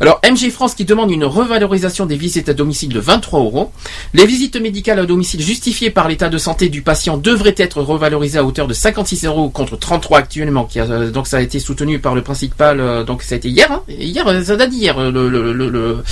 Alors 0.00 0.22
MG 0.24 0.50
France 0.50 0.74
qui 0.74 0.86
demande 0.86 1.10
une 1.10 1.26
revalorisation 1.26 2.06
des 2.06 2.16
visites 2.16 2.48
à 2.48 2.54
domicile 2.54 2.88
de 2.88 2.98
23 2.98 3.40
euros. 3.40 3.72
Les 4.14 4.24
visites 4.24 4.56
médicales 4.56 4.98
à 4.98 5.04
domicile 5.04 5.42
justifiées 5.42 5.90
par 5.90 6.08
l'état 6.08 6.30
de 6.30 6.38
santé 6.38 6.70
du 6.70 6.80
patient 6.80 7.18
devraient 7.18 7.54
être 7.58 7.82
revalorisées 7.82 8.38
à 8.38 8.44
hauteur 8.44 8.68
de 8.68 8.72
56 8.72 9.26
euros 9.26 9.50
contre 9.50 9.76
33 9.98 10.18
actuellement. 10.18 10.64
Qui 10.64 10.80
a, 10.80 10.84
euh, 10.84 11.10
donc 11.10 11.26
ça 11.26 11.36
a 11.38 11.40
été 11.40 11.58
soutenu 11.60 11.98
par 12.00 12.14
le 12.14 12.22
principal. 12.22 12.80
euh, 12.80 13.04
donc 13.04 13.22
ça 13.22 13.34
a 13.34 13.38
été 13.38 13.48
hier. 13.48 13.70
Hein, 13.70 13.82
hier, 13.88 14.26
euh, 14.26 14.42
ça 14.42 14.56
date 14.56 14.70
d'hier 14.70 14.98
le, 14.98 15.28
le, 15.28 15.52
le, 15.52 16.02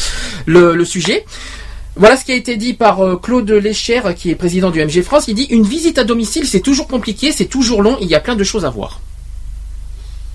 le, 0.47 0.75
le- 0.75 0.85
sujet. 0.85 1.25
Voilà 1.97 2.17
ce 2.17 2.25
qui 2.25 2.33
a 2.33 2.37
été 2.37 2.57
dit 2.57 2.73
par 2.75 3.01
Claude 3.23 3.51
Lécher, 3.51 4.01
qui 4.17 4.31
est 4.31 4.35
président 4.35 4.71
du 4.71 4.83
MG 4.83 5.03
France. 5.03 5.25
Il 5.29 5.35
dit 5.35 5.45
une 5.51 5.65
visite 5.65 5.99
à 5.99 6.05
domicile, 6.05 6.47
c'est 6.47 6.61
toujours 6.61 6.89
compliqué, 6.89 7.33
c'est 7.33 7.45
toujours 7.47 7.83
long, 7.83 7.99
il 8.01 8.09
y 8.09 8.15
a 8.15 8.21
plein 8.21 8.35
de 8.35 8.45
choses 8.45 8.65
à 8.65 8.71
voir. 8.71 9.01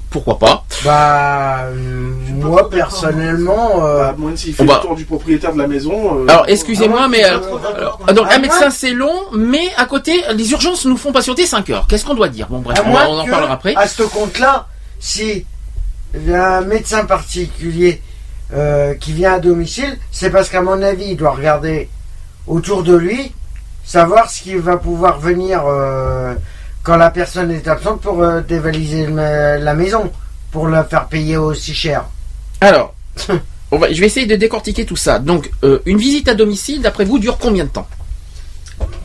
Pourquoi 0.09 0.39
pas 0.39 0.63
Bah, 0.85 1.63
euh, 1.65 2.09
moi 2.33 2.69
personnellement. 2.69 3.85
euh, 3.85 4.03
Bah, 4.03 4.15
moins 4.17 4.35
s'il 4.35 4.53
fait 4.53 4.63
le 4.63 4.69
tour 4.81 4.95
du 4.95 5.03
propriétaire 5.05 5.53
de 5.53 5.57
la 5.59 5.67
maison. 5.67 6.19
euh, 6.19 6.27
Alors 6.29 6.45
excusez-moi, 6.47 7.07
mais 7.09 7.25
euh, 7.25 7.39
alors, 7.75 7.99
donc 8.13 8.27
À 8.31 8.35
un 8.35 8.39
médecin 8.39 8.69
c'est 8.69 8.93
long, 8.93 9.13
mais 9.33 9.67
à 9.77 9.85
côté 9.85 10.23
les 10.33 10.51
urgences 10.51 10.85
nous 10.85 10.97
font 10.97 11.11
patienter 11.11 11.45
5 11.45 11.69
heures. 11.71 11.87
Qu'est-ce 11.87 12.05
qu'on 12.05 12.13
doit 12.13 12.29
dire? 12.29 12.47
Bon 12.49 12.59
bref, 12.59 12.79
À 12.79 12.83
on, 12.85 12.89
moins 12.89 13.01
va- 13.03 13.09
on 13.09 13.19
en 13.19 13.25
parlera 13.27 13.53
après. 13.53 13.75
À 13.75 13.87
ce 13.87 14.03
compte-là, 14.03 14.67
si 14.99 15.45
un 16.33 16.61
médecin 16.61 17.03
particulier 17.05 18.01
euh, 18.53 18.93
qui 18.95 19.11
vient 19.11 19.33
à 19.33 19.39
domicile, 19.39 19.97
c'est 20.11 20.29
parce 20.29 20.47
qu'à 20.49 20.61
mon 20.61 20.81
avis, 20.81 21.09
il 21.11 21.17
doit 21.17 21.31
regarder 21.31 21.89
autour 22.47 22.83
de 22.83 22.95
lui, 22.95 23.33
savoir 23.83 24.29
ce 24.29 24.41
qui 24.41 24.55
va 24.55 24.77
pouvoir 24.77 25.19
venir 25.19 25.63
euh, 25.67 26.33
quand 26.87 26.95
la 26.95 27.11
personne 27.11 27.51
est 27.51 27.67
absente 27.67 27.99
pour 27.99 28.23
euh, 28.23 28.39
dévaliser 28.39 29.07
le- 29.07 29.57
la 29.61 29.73
maison, 29.73 30.09
pour 30.53 30.69
la 30.69 30.85
faire 30.85 31.07
payer 31.07 31.35
aussi 31.35 31.73
cher. 31.73 32.05
Alors, 32.61 32.95
on 33.71 33.77
va, 33.77 33.91
je 33.91 33.99
vais 33.99 34.05
essayer 34.07 34.25
de 34.25 34.37
décortiquer 34.37 34.85
tout 34.85 34.95
ça. 34.95 35.19
Donc 35.19 35.51
euh, 35.65 35.79
une 35.85 35.97
visite 35.97 36.29
à 36.29 36.33
domicile, 36.33 36.81
d'après 36.81 37.03
vous, 37.03 37.19
dure 37.19 37.37
combien 37.39 37.65
de 37.65 37.69
temps? 37.69 37.87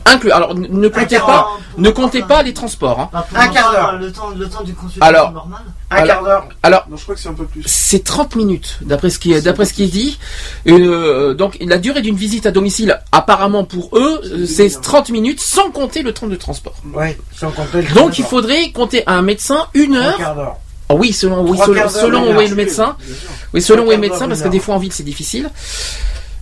Inclus. 0.05 0.31
Alors 0.31 0.53
ne 0.55 0.87
comptez 0.89 1.17
pas, 1.17 1.47
ne 1.77 1.89
comptez 1.89 2.21
pas 2.21 2.43
les 2.43 2.53
transports. 2.53 2.99
hein. 2.99 3.09
Un 3.35 3.47
quart 3.47 3.71
d'heure. 3.71 3.97
Le 3.99 4.11
temps, 4.11 4.29
le 4.37 4.47
temps 4.49 4.61
d'une 4.63 4.75
consultation 4.75 5.01
Alors, 5.05 5.31
normale. 5.31 5.61
Un 5.89 6.01
quart 6.03 6.23
d'heure. 6.23 6.47
Alors, 6.61 6.85
Non, 6.89 6.97
je 6.97 7.03
crois 7.03 7.15
que 7.15 7.21
c'est 7.21 7.29
un 7.29 7.33
peu 7.33 7.45
plus. 7.45 7.63
c'est 7.65 8.03
30 8.03 8.35
minutes, 8.35 8.79
d'après 8.81 9.09
ce 9.09 9.17
qui 9.17 9.33
est, 9.33 9.41
d'après 9.41 9.65
ce 9.65 9.73
qui 9.73 9.83
est 9.83 9.87
dit. 9.87 10.19
Euh, 10.67 11.33
donc, 11.33 11.57
la 11.61 11.77
durée 11.77 12.01
d'une 12.01 12.15
visite 12.15 12.45
à 12.45 12.51
domicile, 12.51 12.99
apparemment 13.11 13.63
pour 13.63 13.97
eux, 13.97 14.21
euh, 14.25 14.45
c'est 14.45 14.69
30 14.81 15.09
minutes, 15.09 15.39
sans 15.39 15.71
compter 15.71 16.01
le 16.03 16.13
temps 16.13 16.27
de 16.27 16.35
transport. 16.35 16.75
Ouais, 16.93 17.17
sans 17.35 17.51
compter 17.51 17.81
le 17.81 17.93
Donc, 17.95 18.19
il 18.19 18.25
faudrait 18.25 18.71
compter 18.71 19.03
à 19.07 19.13
un 19.13 19.21
médecin 19.21 19.67
une 19.73 19.95
Un 19.95 20.01
heure. 20.03 20.17
quart 20.17 20.35
d'heure. 20.35 20.55
Ah 20.89 20.95
oui, 20.95 21.13
selon, 21.13 21.41
oui, 21.43 21.53
Trois 21.53 21.65
selon, 21.67 21.77
quarts 21.77 21.91
d'heure, 21.91 22.01
selon 22.01 22.29
une 22.29 22.35
où 22.37 22.41
est 22.41 22.47
le 22.47 22.55
médecin. 22.55 22.97
Bien 22.99 23.15
sûr. 23.15 23.29
Oui, 23.53 23.61
selon 23.61 23.87
où 23.87 23.91
est 23.91 23.95
le 23.95 24.01
médecin, 24.01 24.27
parce 24.27 24.41
que 24.41 24.49
des 24.49 24.59
fois 24.59 24.75
en 24.75 24.79
ville 24.79 24.91
c'est 24.93 25.03
difficile. 25.03 25.49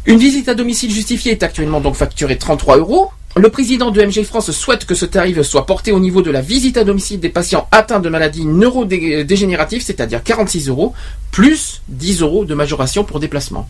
Une 0.07 0.17
visite 0.17 0.49
à 0.49 0.55
domicile 0.55 0.91
justifiée 0.91 1.31
est 1.33 1.43
actuellement 1.43 1.79
donc 1.79 1.95
facturée 1.95 2.37
33 2.37 2.77
euros. 2.77 3.11
Le 3.37 3.49
président 3.49 3.91
de 3.91 4.01
MG 4.01 4.23
France 4.25 4.51
souhaite 4.51 4.85
que 4.85 4.93
ce 4.93 5.05
tarif 5.05 5.41
soit 5.43 5.65
porté 5.65 5.91
au 5.93 5.99
niveau 5.99 6.21
de 6.21 6.29
la 6.31 6.41
visite 6.41 6.75
à 6.77 6.83
domicile 6.83 7.19
des 7.19 7.29
patients 7.29 7.67
atteints 7.71 7.99
de 8.01 8.09
maladies 8.09 8.45
neurodégénératives, 8.45 9.81
c'est-à-dire 9.81 10.21
46 10.21 10.67
euros, 10.67 10.93
plus 11.31 11.81
10 11.87 12.21
euros 12.21 12.43
de 12.43 12.53
majoration 12.53 13.03
pour 13.05 13.19
déplacement, 13.21 13.69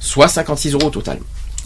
soit 0.00 0.28
56 0.28 0.72
euros 0.74 0.86
au 0.86 0.90
total. 0.90 1.18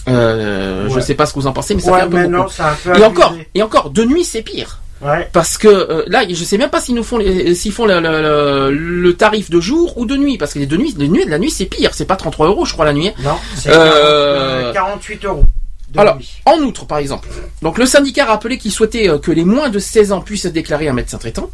Euh, 0.09 0.89
Je 0.89 0.95
Ouais. 0.97 1.01
sais 1.03 1.15
pas 1.15 1.27
ce 1.27 1.35
que 1.35 1.39
vous 1.41 1.47
en 1.47 1.53
pensez, 1.53 1.75
mais 1.75 1.81
ça 1.83 1.93
Ouais, 1.93 1.99
fait 2.01 2.05
un 2.07 2.09
peu 2.09 2.27
non, 2.27 2.45
peu 2.45 2.91
Et 2.91 2.93
abusé. 2.93 3.05
encore, 3.05 3.35
et 3.55 3.63
encore, 3.63 3.91
de 3.91 4.05
nuit 4.05 4.25
c'est 4.25 4.43
pire. 4.43 4.81
Ouais. 5.03 5.29
Parce 5.33 5.59
que 5.59 5.69
euh, 5.69 6.05
là, 6.07 6.25
je 6.29 6.43
sais 6.45 6.57
même 6.59 6.71
pas 6.71 6.81
s'ils 6.81 6.95
nous 6.95 7.03
font 7.05 7.19
les- 7.19 7.55
s'ils 7.55 7.73
font 7.73 7.85
le, 7.87 8.01
le- 8.01 8.23
le- 8.23 8.71
le 8.73 9.15
tarif 9.15 9.51
de 9.51 9.61
jour 9.61 9.99
ou 9.99 10.07
de 10.07 10.17
nuit, 10.17 10.39
parce 10.39 10.55
que 10.55 10.59
les 10.59 10.67
de 10.67 10.77
nuit, 10.77 10.95
de 10.95 11.07
nuit, 11.07 11.25
la 11.29 11.39
nuit 11.39 11.51
c'est 11.51 11.67
pire, 11.67 11.91
c'est 11.93 12.07
pas 12.07 12.17
33 12.17 12.47
euros, 12.49 12.65
je 12.65 12.73
crois 12.73 12.87
la 12.87 12.93
nuit. 12.95 13.11
Non, 13.23 13.37
c'est 13.57 13.69
Euh, 13.73 14.73
48 14.73 15.25
euros. 15.27 15.45
De 15.93 15.99
Alors, 16.01 16.19
en 16.45 16.59
outre, 16.59 16.87
par 16.87 16.99
exemple, 16.99 17.29
donc 17.63 17.79
le 17.79 17.87
syndicat 17.87 18.25
a 18.25 18.27
rappelé 18.29 18.59
qu'il 18.59 18.73
souhaitait 18.73 19.09
euh, 19.09 19.19
que 19.19 19.31
les 19.31 19.45
moins 19.45 19.69
de 19.69 19.79
16 19.79 20.13
ans 20.13 20.21
puissent 20.21 20.47
déclarer 20.47 20.89
un 20.89 20.93
médecin 20.93 21.19
traitant. 21.19 21.51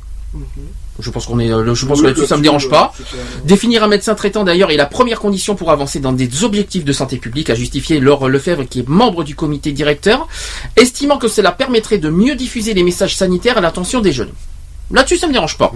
Je 0.98 1.10
pense 1.10 1.26
qu'on 1.26 1.38
est, 1.38 1.50
euh, 1.50 1.74
je 1.74 1.86
pense 1.86 2.00
que 2.00 2.06
là-dessus 2.06 2.26
ça 2.26 2.36
me 2.36 2.42
dérange 2.42 2.66
euh, 2.66 2.70
pas. 2.70 2.94
Définir 3.44 3.82
un 3.84 3.88
médecin 3.88 4.14
traitant 4.14 4.44
d'ailleurs 4.44 4.70
est 4.70 4.76
la 4.76 4.86
première 4.86 5.20
condition 5.20 5.54
pour 5.54 5.70
avancer 5.70 6.00
dans 6.00 6.12
des 6.12 6.44
objectifs 6.44 6.84
de 6.84 6.92
santé 6.92 7.18
publique, 7.18 7.50
a 7.50 7.54
justifié 7.54 8.00
Laure 8.00 8.28
Lefebvre 8.28 8.64
qui 8.64 8.80
est 8.80 8.88
membre 8.88 9.24
du 9.24 9.34
comité 9.34 9.72
directeur, 9.72 10.28
estimant 10.76 11.18
que 11.18 11.28
cela 11.28 11.52
permettrait 11.52 11.98
de 11.98 12.08
mieux 12.08 12.34
diffuser 12.34 12.72
les 12.72 12.82
messages 12.82 13.16
sanitaires 13.16 13.58
à 13.58 13.60
l'attention 13.60 14.00
des 14.00 14.12
jeunes. 14.12 14.32
Là-dessus, 14.92 15.16
ça 15.16 15.26
me 15.26 15.32
dérange 15.32 15.58
pas. 15.58 15.72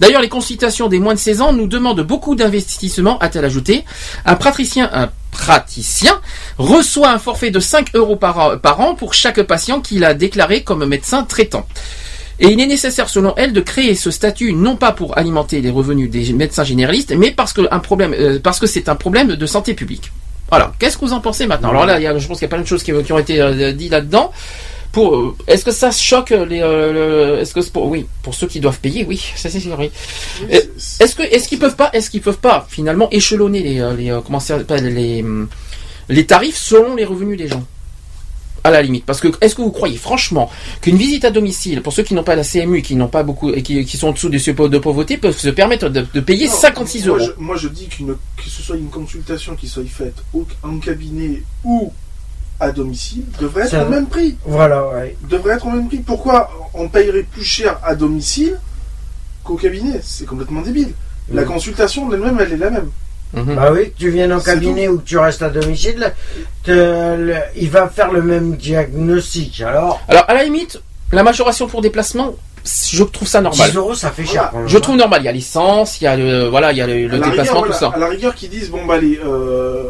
D'ailleurs, 0.00 0.20
les 0.20 0.28
consultations 0.28 0.88
des 0.88 0.98
moins 0.98 1.14
de 1.14 1.18
16 1.18 1.40
ans 1.40 1.52
nous 1.52 1.66
demandent 1.66 2.02
beaucoup 2.02 2.34
d'investissements, 2.34 3.18
a-t-elle 3.18 3.44
ajouté. 3.44 3.84
Un 4.24 4.36
praticien, 4.36 4.90
un 4.92 5.10
praticien 5.30 6.20
reçoit 6.58 7.10
un 7.10 7.18
forfait 7.18 7.50
de 7.50 7.60
5 7.60 7.90
euros 7.94 8.16
par, 8.16 8.60
par 8.60 8.80
an 8.80 8.94
pour 8.94 9.14
chaque 9.14 9.42
patient 9.42 9.80
qu'il 9.80 10.04
a 10.04 10.14
déclaré 10.14 10.62
comme 10.62 10.84
médecin 10.84 11.22
traitant. 11.22 11.66
Et 12.40 12.52
il 12.52 12.60
est 12.60 12.66
nécessaire, 12.66 13.08
selon 13.08 13.34
elle, 13.36 13.52
de 13.52 13.60
créer 13.60 13.94
ce 13.94 14.10
statut 14.10 14.52
non 14.52 14.76
pas 14.76 14.92
pour 14.92 15.18
alimenter 15.18 15.60
les 15.60 15.70
revenus 15.70 16.08
des 16.08 16.32
médecins 16.32 16.64
généralistes, 16.64 17.12
mais 17.16 17.32
parce 17.32 17.52
que 17.52 17.62
un 17.72 17.80
problème, 17.80 18.14
euh, 18.14 18.38
parce 18.40 18.60
que 18.60 18.66
c'est 18.66 18.88
un 18.88 18.94
problème 18.94 19.34
de 19.34 19.46
santé 19.46 19.74
publique. 19.74 20.12
Voilà. 20.48 20.72
Qu'est-ce 20.78 20.96
que 20.96 21.04
vous 21.04 21.12
en 21.12 21.20
pensez 21.20 21.46
maintenant? 21.46 21.70
Alors 21.70 21.84
là, 21.84 21.98
il 21.98 22.04
y 22.04 22.06
a, 22.06 22.16
je 22.16 22.26
pense 22.26 22.38
qu'il 22.38 22.44
y 22.46 22.50
a 22.50 22.54
plein 22.54 22.62
de 22.62 22.66
choses 22.66 22.82
qui, 22.82 22.92
qui 23.02 23.12
ont 23.12 23.18
été 23.18 23.40
euh, 23.40 23.72
dites 23.72 23.90
là-dedans. 23.90 24.32
Pour, 24.98 25.14
euh, 25.14 25.36
est-ce 25.46 25.64
que 25.64 25.70
ça 25.70 25.92
choque 25.92 26.30
les, 26.30 26.60
euh, 26.60 27.40
est-ce 27.40 27.54
que 27.54 27.60
pour, 27.70 27.86
oui, 27.86 28.06
pour 28.24 28.34
ceux 28.34 28.48
qui 28.48 28.58
doivent 28.58 28.80
payer, 28.80 29.04
oui, 29.08 29.22
ça 29.36 29.48
c'est 29.48 29.60
sûr, 29.60 29.76
oui. 29.78 29.92
Est-ce 30.50 31.14
que, 31.14 31.22
est-ce 31.22 31.48
qu'ils 31.48 31.60
peuvent 31.60 31.76
pas, 31.76 31.90
est-ce 31.92 32.10
qu'ils 32.10 32.20
peuvent 32.20 32.38
pas 32.38 32.66
finalement 32.68 33.08
échelonner 33.12 33.62
les, 33.62 33.80
euh, 33.80 33.94
les, 33.94 34.18
comment 34.26 34.40
ça 34.40 34.58
s'appelle, 34.58 34.92
les, 34.92 35.22
hum, 35.22 35.46
les 36.08 36.26
tarifs 36.26 36.56
selon 36.56 36.96
les 36.96 37.04
revenus 37.04 37.38
des 37.38 37.46
gens? 37.46 37.64
À 38.64 38.72
la 38.72 38.82
limite. 38.82 39.04
Parce 39.04 39.20
que 39.20 39.28
est-ce 39.40 39.54
que 39.54 39.62
vous 39.62 39.70
croyez 39.70 39.96
franchement 39.96 40.50
qu'une 40.80 40.96
visite 40.96 41.24
à 41.24 41.30
domicile, 41.30 41.80
pour 41.80 41.92
ceux 41.92 42.02
qui 42.02 42.14
n'ont 42.14 42.24
pas 42.24 42.34
la 42.34 42.42
CMU, 42.42 42.82
qui 42.82 42.96
n'ont 42.96 43.06
pas 43.06 43.22
beaucoup 43.22 43.50
et 43.50 43.62
qui, 43.62 43.84
qui 43.84 43.96
sont 43.96 44.08
en 44.08 44.12
dessous 44.12 44.28
des 44.28 44.40
seuils 44.40 44.56
de 44.68 44.78
pauvreté, 44.78 45.16
peuvent 45.16 45.38
se 45.38 45.50
permettre 45.50 45.90
de, 45.90 46.04
de 46.12 46.20
payer 46.20 46.48
Non, 46.48 46.54
56 46.54 47.06
moi, 47.06 47.18
euros? 47.18 47.24
je, 47.24 47.40
moi, 47.40 47.56
je 47.56 47.68
dis 47.68 47.86
qu'une, 47.86 48.16
que 48.36 48.50
ce 48.50 48.62
soit 48.62 48.76
une 48.76 48.90
consultation 48.90 49.54
qui 49.54 49.68
soit 49.68 49.84
faite 49.84 50.16
au, 50.34 50.44
en 50.64 50.78
cabinet 50.80 51.44
ou 51.62 51.92
à 52.60 52.70
domicile 52.72 53.24
devrait 53.40 53.66
être 53.66 53.86
au 53.86 53.88
même 53.88 54.06
prix. 54.06 54.36
Voilà, 54.44 54.88
ouais. 54.88 55.16
Devrait 55.28 55.54
être 55.54 55.66
au 55.66 55.70
même 55.70 55.86
prix. 55.88 55.98
Pourquoi 55.98 56.50
on 56.74 56.88
payerait 56.88 57.22
plus 57.22 57.44
cher 57.44 57.78
à 57.84 57.94
domicile 57.94 58.58
qu'au 59.44 59.56
cabinet? 59.56 60.00
C'est 60.02 60.26
complètement 60.26 60.60
débile. 60.62 60.92
La 61.32 61.42
Oui. 61.42 61.48
consultation 61.48 62.10
elle-même, 62.12 62.38
elle 62.40 62.52
est 62.52 62.56
la 62.56 62.70
même. 62.70 62.90
Mhm. 63.34 63.54
Bah 63.56 63.70
oui, 63.72 63.90
que 63.90 63.98
tu 63.98 64.10
viennes 64.10 64.32
en 64.32 64.40
cabinet 64.40 64.88
ou 64.88 64.98
que 64.98 65.04
tu 65.04 65.18
restes 65.18 65.42
à 65.42 65.50
domicile, 65.50 66.12
te- 66.64 66.70
le- 67.16 67.34
il 67.56 67.68
va 67.70 67.86
faire 67.88 68.10
le 68.10 68.22
même 68.22 68.56
diagnostic. 68.56 69.60
Alors, 69.60 70.00
Alors, 70.08 70.24
à 70.28 70.34
la 70.34 70.44
limite, 70.44 70.80
la 71.12 71.22
majoration 71.22 71.66
pour 71.68 71.82
déplacement, 71.82 72.34
je 72.90 73.04
trouve 73.04 73.28
ça 73.28 73.40
normal. 73.42 73.70
10 73.70 73.76
euros, 73.76 73.94
ça 73.94 74.10
fait 74.10 74.24
cher. 74.24 74.50
Je 74.66 74.76
hein. 74.76 74.80
trouve 74.80 74.96
normal. 74.96 75.20
Il 75.22 75.26
y 75.26 75.28
a 75.28 75.32
l'essence, 75.32 76.00
il 76.00 76.04
y 76.04 76.06
a 76.06 76.16
le, 76.16 76.48
voilà, 76.48 76.72
il 76.72 76.78
y 76.78 76.80
a 76.80 76.86
le, 76.86 77.06
le 77.06 77.14
à 77.16 77.18
la 77.18 77.26
déplacement, 77.28 77.60
rigueur, 77.60 77.76
tout 77.78 77.78
voilà, 77.80 77.92
ça. 77.92 77.96
À 77.96 77.98
la 77.98 78.08
rigueur, 78.08 78.34
qui 78.34 78.48
disent 78.48 78.70
bon 78.70 78.84
bah 78.86 78.94
euh, 78.96 79.84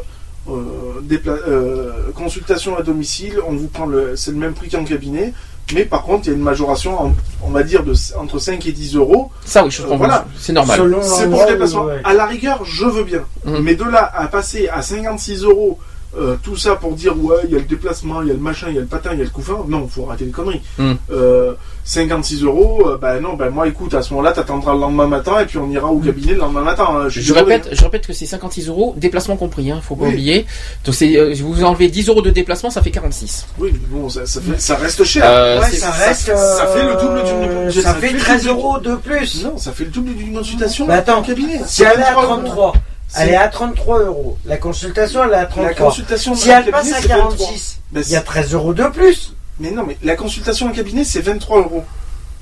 consultation 2.14 2.76
à 2.76 2.82
domicile, 2.82 3.38
on 3.46 3.52
vous 3.54 3.68
prend 3.68 3.86
le, 3.86 4.16
c'est 4.16 4.30
le 4.30 4.36
même 4.36 4.54
prix 4.54 4.68
qu'en 4.68 4.84
cabinet, 4.84 5.32
mais 5.74 5.84
par 5.84 6.02
contre 6.02 6.26
il 6.26 6.30
y 6.30 6.32
a 6.32 6.36
une 6.36 6.42
majoration, 6.42 7.00
en- 7.00 7.14
on 7.42 7.50
va 7.50 7.62
dire 7.62 7.82
de 7.84 7.92
entre 8.18 8.38
5 8.38 8.66
et 8.66 8.72
10 8.72 8.96
euros. 8.96 9.30
Ça, 9.44 9.64
oui, 9.64 9.70
je 9.70 9.80
Euh, 9.80 9.84
comprends. 9.84 9.98
voilà. 9.98 10.24
C'est 10.38 10.52
normal. 10.52 10.80
C'est 11.02 11.28
pour 11.30 11.42
le 11.44 11.46
déplacement. 11.50 11.84
ouais. 11.84 12.00
À 12.04 12.14
la 12.14 12.26
rigueur, 12.26 12.64
je 12.64 12.84
veux 12.86 13.04
bien, 13.04 13.22
Mhm. 13.44 13.60
mais 13.62 13.74
de 13.74 13.84
là 13.84 14.10
à 14.14 14.26
passer 14.28 14.68
à 14.68 14.82
56 14.82 15.42
euros. 15.44 15.78
Euh, 16.18 16.36
tout 16.42 16.56
ça 16.56 16.76
pour 16.76 16.92
dire 16.92 17.14
ouais 17.22 17.36
il 17.44 17.50
y 17.52 17.54
a 17.56 17.58
le 17.58 17.64
déplacement, 17.64 18.22
il 18.22 18.28
y 18.28 18.30
a 18.30 18.34
le 18.34 18.40
machin, 18.40 18.66
il 18.68 18.74
y 18.74 18.78
a 18.78 18.80
le 18.80 18.86
patin, 18.86 19.10
il 19.12 19.18
y 19.18 19.22
a 19.22 19.24
le 19.24 19.30
couffin. 19.30 19.58
Non, 19.68 19.86
faut 19.88 20.06
arrêter 20.08 20.24
les 20.24 20.30
conneries. 20.30 20.62
Mhm. 20.78 20.96
Euh, 21.12 21.52
56 21.84 22.42
euros, 22.42 22.82
euh, 22.86 22.98
ben 22.98 23.18
non, 23.20 23.34
ben 23.34 23.48
moi 23.48 23.66
écoute, 23.66 23.94
à 23.94 24.02
ce 24.02 24.12
moment-là, 24.12 24.32
t'attendras 24.32 24.74
le 24.74 24.80
lendemain 24.80 25.06
matin 25.06 25.40
et 25.40 25.46
puis 25.46 25.56
on 25.56 25.70
ira 25.70 25.86
au 25.90 25.98
cabinet 26.00 26.32
le 26.34 26.40
lendemain 26.40 26.60
matin. 26.62 26.86
hein. 26.90 27.08
Je 27.08 27.32
répète, 27.32 27.68
je 27.72 27.82
répète 27.82 28.06
que 28.06 28.12
c'est 28.12 28.26
56 28.26 28.68
euros, 28.68 28.94
déplacement 28.98 29.36
compris, 29.36 29.70
hein, 29.70 29.80
faut 29.82 29.96
pas 29.96 30.04
Oui. 30.04 30.10
oublier. 30.10 30.46
Donc 30.84 30.94
c'est, 30.94 31.16
euh, 31.16 31.34
vous 31.40 31.64
enlevez 31.64 31.88
10 31.88 32.08
euros 32.08 32.20
de 32.20 32.30
déplacement, 32.30 32.68
ça 32.70 32.82
fait 32.82 32.90
46. 32.90 33.46
Oui, 33.58 33.70
mais 33.72 33.78
bon, 34.00 34.08
ça, 34.10 34.26
ça, 34.26 34.40
fait- 34.40 34.60
ça 34.60 34.76
reste 34.76 35.02
cher. 35.04 35.22
Euh, 35.26 35.60
Ouais, 35.60 35.70
ça 35.70 35.90
reste. 35.90 36.26
ça 36.36 36.66
fait 36.66 36.84
le 36.84 36.94
double 37.00 37.22
euh, 37.24 37.70
d'une. 37.70 37.82
Ça 37.82 37.94
fait 37.94 38.10
le 38.12 38.18
13 38.18 38.44
double- 38.44 38.50
euros 38.58 38.78
de 38.78 38.94
plus. 38.96 39.44
Non, 39.44 39.56
ça 39.56 39.72
fait 39.72 39.84
le 39.84 39.90
double 39.90 40.14
d'une 40.14 40.34
consultation. 40.34 40.86
Mais 40.86 40.94
attends, 40.94 41.18
en 41.18 41.22
cabinet. 41.22 41.60
Si 41.66 41.82
elle 41.84 42.00
est 42.00 42.02
à 42.02 42.14
23 42.14 42.22
euros. 42.24 42.36
33, 42.42 42.72
C'est- 42.74 42.80
elle 43.16 43.30
est 43.30 43.36
à 43.36 43.48
33 43.48 44.00
euros. 44.04 44.38
La 44.44 44.56
consultation, 44.56 45.24
elle 45.24 45.30
est 45.30 45.34
à 45.34 45.46
33. 45.46 45.64
La 45.64 45.74
consultation 45.74 46.34
si 46.34 46.50
elle 46.50 46.70
passe 46.70 46.92
à 46.92 47.00
c'est 47.00 47.08
23. 47.08 47.36
46, 47.36 47.78
Ben, 47.92 48.02
il 48.06 48.12
y 48.12 48.16
a 48.16 48.18
c'est- 48.20 48.24
13 48.24 48.52
euros 48.54 48.74
de 48.74 48.84
plus. 48.84 49.34
Mais 49.60 49.70
non, 49.70 49.84
mais 49.86 49.96
la 50.02 50.14
consultation 50.16 50.66
en 50.68 50.72
cabinet, 50.72 51.04
c'est 51.04 51.20
23 51.20 51.58
euros. 51.60 51.84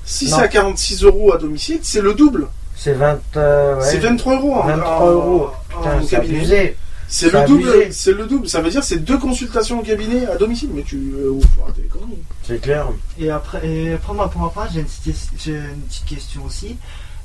Si 0.05 0.29
c'est 0.29 0.35
à 0.41 0.47
46 0.47 1.03
euros 1.03 1.33
à 1.33 1.37
domicile, 1.37 1.79
c'est 1.83 2.01
le 2.01 2.13
double. 2.13 2.47
C'est 2.75 2.93
20. 2.93 3.19
euh, 3.37 3.75
ouais. 3.79 3.85
C'est 3.85 3.97
23 3.97 4.35
euros 4.35 4.53
en, 4.55 4.67
23 4.67 5.01
en- 5.01 5.05
euros. 5.11 5.47
en 5.75 5.77
Putain, 5.79 6.01
c'est 6.03 6.15
cabinet. 6.17 6.37
abusé. 6.37 6.77
C'est 7.09 7.31
le 7.31 7.45
double. 7.47 7.87
C'est 7.91 8.11
le 8.13 8.25
double. 8.27 8.47
Ça 8.49 8.59
veut 8.61 8.69
dire 8.69 8.83
c'est 8.83 8.97
deux 8.97 9.17
consultations 9.17 9.79
en 9.79 9.81
cabinet 9.81 10.25
à 10.27 10.35
domicile. 10.35 10.69
Mais 10.73 10.83
tu, 10.83 11.13
euh, 11.17 11.29
ouf. 11.31 11.45
C'est 12.43 12.61
clair. 12.61 12.87
Et 13.19 13.29
après, 13.31 13.65
et 13.67 13.93
après 13.93 14.13
moi, 14.13 14.29
pour 14.29 14.41
ma 14.41 14.49
part, 14.49 14.67
j'ai 14.73 14.81
une, 14.81 14.85
une 14.85 15.81
petite 15.87 16.05
question 16.05 16.43
aussi. 16.45 16.75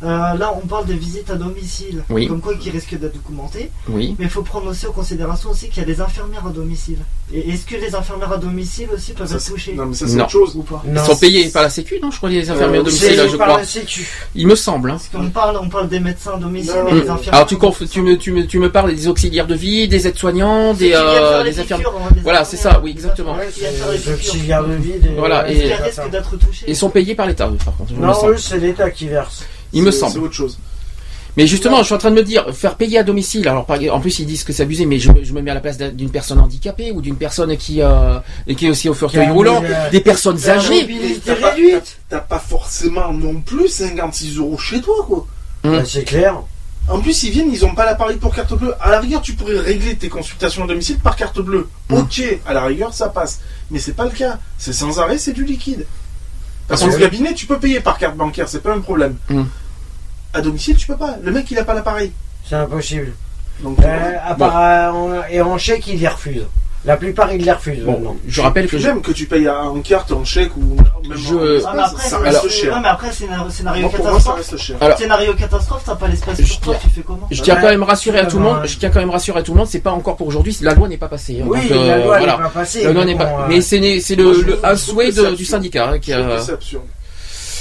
Euh, 0.04 0.34
là, 0.34 0.52
on 0.60 0.66
parle 0.66 0.86
de 0.86 0.94
visites 0.94 1.30
à 1.30 1.36
domicile, 1.36 2.02
Oui. 2.10 2.26
comme 2.26 2.40
quoi 2.40 2.54
qui 2.56 2.70
risquent 2.70 2.98
d'être 2.98 3.14
documentées. 3.14 3.70
Oui. 3.88 4.16
Mais 4.18 4.24
il 4.24 4.30
faut 4.30 4.42
prendre 4.42 4.66
aussi 4.68 4.86
en 4.86 4.92
considération 4.92 5.50
aussi 5.50 5.68
qu'il 5.68 5.78
y 5.78 5.84
a 5.84 5.86
des 5.86 6.00
infirmières 6.00 6.44
à 6.46 6.50
domicile. 6.50 6.98
Et 7.32 7.50
est-ce 7.50 7.64
que 7.64 7.76
les 7.76 7.94
infirmières 7.94 8.32
à 8.32 8.36
domicile 8.36 8.88
aussi 8.92 9.12
peuvent 9.12 9.28
Ça, 9.28 9.36
être 9.36 9.46
touchées 9.46 9.74
Non, 9.74 9.86
mais 9.86 9.94
ça, 9.94 10.08
c'est 10.08 10.20
autre 10.20 10.28
chose. 10.30 10.56
ou 10.56 10.62
pas 10.62 10.82
Ils 10.84 10.92
Non, 10.92 11.04
sont 11.04 11.16
payés 11.16 11.48
par 11.50 11.62
la 11.62 11.70
Sécu, 11.70 12.00
non 12.02 12.10
Je 12.10 12.16
crois 12.16 12.30
les 12.30 12.50
infirmières 12.50 12.80
Euh, 12.80 12.84
à 12.86 12.90
C'est 12.90 13.06
domicile, 13.06 13.28
je 13.30 13.36
par 13.36 13.46
crois. 13.46 13.58
la 13.60 13.64
Sécu. 13.66 14.08
Il 14.34 14.46
me 14.48 14.56
semble. 14.56 14.90
Hein. 14.90 14.94
Parce 14.94 15.08
qu'on 15.24 15.30
parle, 15.30 15.56
on 15.62 15.68
parle 15.68 15.88
des 15.88 16.00
médecins 16.00 16.32
à 16.34 16.38
domicile, 16.38 16.72
Non, 16.76 16.84
mais 16.84 16.90
non, 16.90 16.96
les 17.00 17.04
non. 17.06 17.12
infirmières. 17.14 17.34
Alors 17.34 17.46
tu, 17.46 17.54
conf- 17.56 17.88
tu, 17.88 18.02
me, 18.02 18.18
tu, 18.18 18.32
me, 18.32 18.46
tu 18.46 18.58
me 18.58 18.72
parles 18.72 18.94
des 18.94 19.06
auxiliaires 19.08 19.46
de 19.46 19.54
vie, 19.54 19.86
des 19.86 20.08
aides-soignants, 20.08 20.74
des, 20.74 20.92
euh, 20.94 21.44
des 21.44 21.60
infirmières. 21.60 21.92
Voilà, 22.24 22.44
c'est 22.44 22.56
ça, 22.56 22.80
oui, 22.82 22.90
exactement. 22.90 23.36
Les 23.36 24.12
auxiliaires 24.12 24.64
de 24.66 24.74
vie. 24.74 24.98
des- 24.98 25.10
Voilà, 25.16 25.48
et- 25.50 25.74
risque 25.74 26.00
Ils 26.66 26.76
sont 26.76 26.90
payés 26.90 27.14
par 27.14 27.26
l'État, 27.26 27.48
par 27.64 27.76
contre. 27.76 27.92
Non, 27.94 28.12
eux, 28.28 28.36
c'est 28.36 28.58
l'État 28.58 28.90
qui 28.90 29.06
verse. 29.06 29.44
Il 29.72 29.82
me 29.82 29.90
C'est- 29.90 29.98
semble. 30.00 30.12
C'est 30.14 30.18
autre 30.18 30.34
chose. 30.34 30.58
Mais 31.36 31.46
justement, 31.46 31.78
je 31.78 31.84
suis 31.84 31.94
en 31.94 31.98
train 31.98 32.10
de 32.10 32.16
me 32.16 32.22
dire, 32.22 32.44
faire 32.54 32.74
payer 32.74 32.98
à 32.98 33.02
domicile, 33.04 33.48
alors 33.48 33.64
par- 33.64 33.78
en 33.90 34.00
plus 34.00 34.18
ils 34.18 34.26
disent 34.26 34.44
que 34.44 34.52
c'est 34.52 34.64
abusé, 34.64 34.84
mais 34.84 34.98
je, 34.98 35.10
je 35.22 35.32
me 35.32 35.40
mets 35.40 35.50
à 35.50 35.54
la 35.54 35.60
place 35.60 35.78
d'un- 35.78 35.88
d'une 35.90 36.10
personne 36.10 36.38
handicapée 36.38 36.92
ou 36.92 37.00
d'une 37.00 37.16
personne 37.16 37.56
qui, 37.56 37.80
euh, 37.80 38.18
et 38.46 38.54
qui 38.54 38.66
est 38.66 38.70
aussi 38.70 38.90
au 38.90 38.94
fauteuil 38.94 39.30
roulant, 39.30 39.62
des 39.90 40.00
personnes 40.00 40.38
âgées. 40.50 40.86
T'as 41.24 41.36
pas- 41.36 41.50
réduite. 41.52 41.96
T'as 42.10 42.18
pas 42.18 42.38
forcément 42.38 43.12
non 43.14 43.40
plus 43.40 43.68
56 43.68 44.36
euros 44.36 44.58
chez 44.58 44.82
toi, 44.82 44.96
quoi. 45.06 45.26
Hum. 45.64 45.72
Bah, 45.78 45.82
c'est 45.86 46.04
clair. 46.04 46.36
En 46.88 46.98
plus, 47.00 47.22
ils 47.22 47.30
viennent, 47.30 47.50
ils 47.50 47.64
ont 47.64 47.74
pas 47.74 47.86
l'appareil 47.86 48.16
pour 48.18 48.34
carte 48.34 48.52
bleue. 48.58 48.74
À 48.80 48.90
la 48.90 49.00
rigueur, 49.00 49.22
tu 49.22 49.32
pourrais 49.32 49.56
régler 49.58 49.94
tes 49.96 50.08
consultations 50.10 50.64
à 50.64 50.66
domicile 50.66 50.98
par 50.98 51.16
carte 51.16 51.40
bleue. 51.40 51.68
Mm. 51.88 51.94
Ok, 51.94 52.22
à 52.44 52.52
la 52.52 52.64
rigueur, 52.64 52.92
ça 52.92 53.08
passe. 53.08 53.40
Mais 53.70 53.78
c'est 53.78 53.92
pas 53.94 54.04
le 54.04 54.10
cas. 54.10 54.38
C'est 54.58 54.72
sans 54.74 54.98
arrêt, 54.98 55.16
c'est 55.16 55.32
du 55.32 55.44
liquide. 55.44 55.86
Parce 56.68 56.82
Ah, 56.82 56.88
qu'au 56.88 56.94
oui. 56.96 57.00
cabinet, 57.00 57.32
tu 57.34 57.46
peux 57.46 57.58
payer 57.58 57.80
par 57.80 57.96
carte 57.98 58.16
bancaire, 58.16 58.48
c'est 58.48 58.62
pas 58.62 58.74
un 58.74 58.80
problème. 58.80 59.14
Mm. 59.30 59.42
À 60.34 60.40
domicile, 60.40 60.76
tu 60.76 60.86
peux 60.86 60.96
pas. 60.96 61.16
Le 61.22 61.30
mec, 61.32 61.50
il 61.50 61.58
a 61.58 61.64
pas 61.64 61.74
l'appareil. 61.74 62.12
C'est 62.48 62.54
impossible. 62.56 63.12
Donc, 63.62 63.78
Euh, 63.80 63.82
voilà. 63.82 64.26
à 64.26 64.34
part, 64.34 64.56
euh, 64.58 65.20
et 65.30 65.40
en 65.40 65.58
chèque, 65.58 65.86
ils 65.88 66.00
les 66.00 66.08
refusent. 66.08 66.46
La 66.84 66.96
plupart, 66.96 67.32
ils 67.32 67.44
les 67.44 67.52
refusent. 67.52 67.84
Bon, 67.84 67.92
maintenant. 67.92 68.16
je 68.26 68.40
rappelle 68.40 68.66
que 68.66 68.76
je, 68.76 68.88
Même 68.88 69.02
que 69.02 69.12
tu 69.12 69.26
payes 69.26 69.48
en 69.48 69.78
carte, 69.82 70.10
en 70.10 70.24
chèque 70.24 70.56
ou 70.56 70.74
même 70.74 71.16
Je- 71.16 71.34
en 71.34 71.44
espèce, 71.44 71.64
Ah, 71.68 71.72
mais 71.76 71.82
après, 71.82 72.02
ça 72.02 72.08
c'est- 72.08 72.16
reste 72.16 72.38
alors- 72.40 72.50
cher. 72.50 72.80
Mais 72.82 72.88
après, 72.88 73.12
scénario, 73.12 73.50
scénario 73.50 73.82
Moi, 73.82 73.90
pour 73.92 73.98
moi, 74.00 74.08
ça 74.08 74.16
catastrophe. 74.30 74.36
reste 74.50 74.56
cher. 74.58 74.76
Alors- 74.80 74.98
Scénario 74.98 75.34
catastrophe, 75.34 75.82
t'as 75.86 75.94
pas 75.94 76.08
l'espace 76.08 76.40
Je 76.40 76.48
pour 76.48 76.60
toi, 76.60 76.74
tiens- 76.80 76.88
tu 76.88 76.94
fais 76.96 77.02
comment 77.06 77.28
je 77.30 77.40
tiens 77.42 77.54
quand 77.56 77.68
même 77.68 77.82
rassurer 77.84 78.18
à 78.18 78.26
tout 78.26 78.38
le 78.38 78.44
monde. 78.44 78.60
Je 78.64 78.78
tiens 78.78 78.90
quand 78.90 78.98
même 78.98 79.10
rassurer 79.10 79.38
à 79.38 79.42
tout 79.44 79.52
le 79.52 79.58
monde. 79.58 79.68
C'est 79.68 79.78
pas 79.78 79.92
encore 79.92 80.16
pour 80.16 80.26
aujourd'hui. 80.26 80.56
La 80.62 80.74
loi 80.74 80.88
n'est 80.88 80.96
pas 80.96 81.06
passée. 81.08 81.38
hein. 81.40 81.44
Oui, 81.46 81.60
Donc, 81.60 81.70
la 81.70 81.76
euh, 81.76 81.96
loi 82.04 82.18
voilà. 82.18 82.36
n'est 82.38 82.42
pas 82.42 82.48
passée. 82.48 82.82
La 82.84 82.92
loi 82.92 83.04
n'est 83.04 83.12
bon, 83.12 83.18
pas. 83.18 83.24
euh, 83.42 83.46
Mais 83.48 83.60
c'est 83.60 83.78
né- 83.78 84.00
c'est 84.00 84.16
moi, 84.16 84.24
le, 84.24 84.34
je 84.34 84.40
le- 84.40 84.52
trouve- 84.54 84.64
un 84.64 84.74
je 84.74 84.82
trouve 84.82 84.94
souhait 84.94 85.06
que 85.08 85.12
c'est 85.14 85.20
de- 85.20 85.26
du 85.26 85.32
absurde. 85.34 85.50
syndicat 85.50 85.88
hein, 85.88 85.98
qui 86.00 86.10
Je 86.12 86.18
trouve 86.18 86.30
a. 86.32 86.40
c'est 86.40 86.52
absurde. 86.52 86.82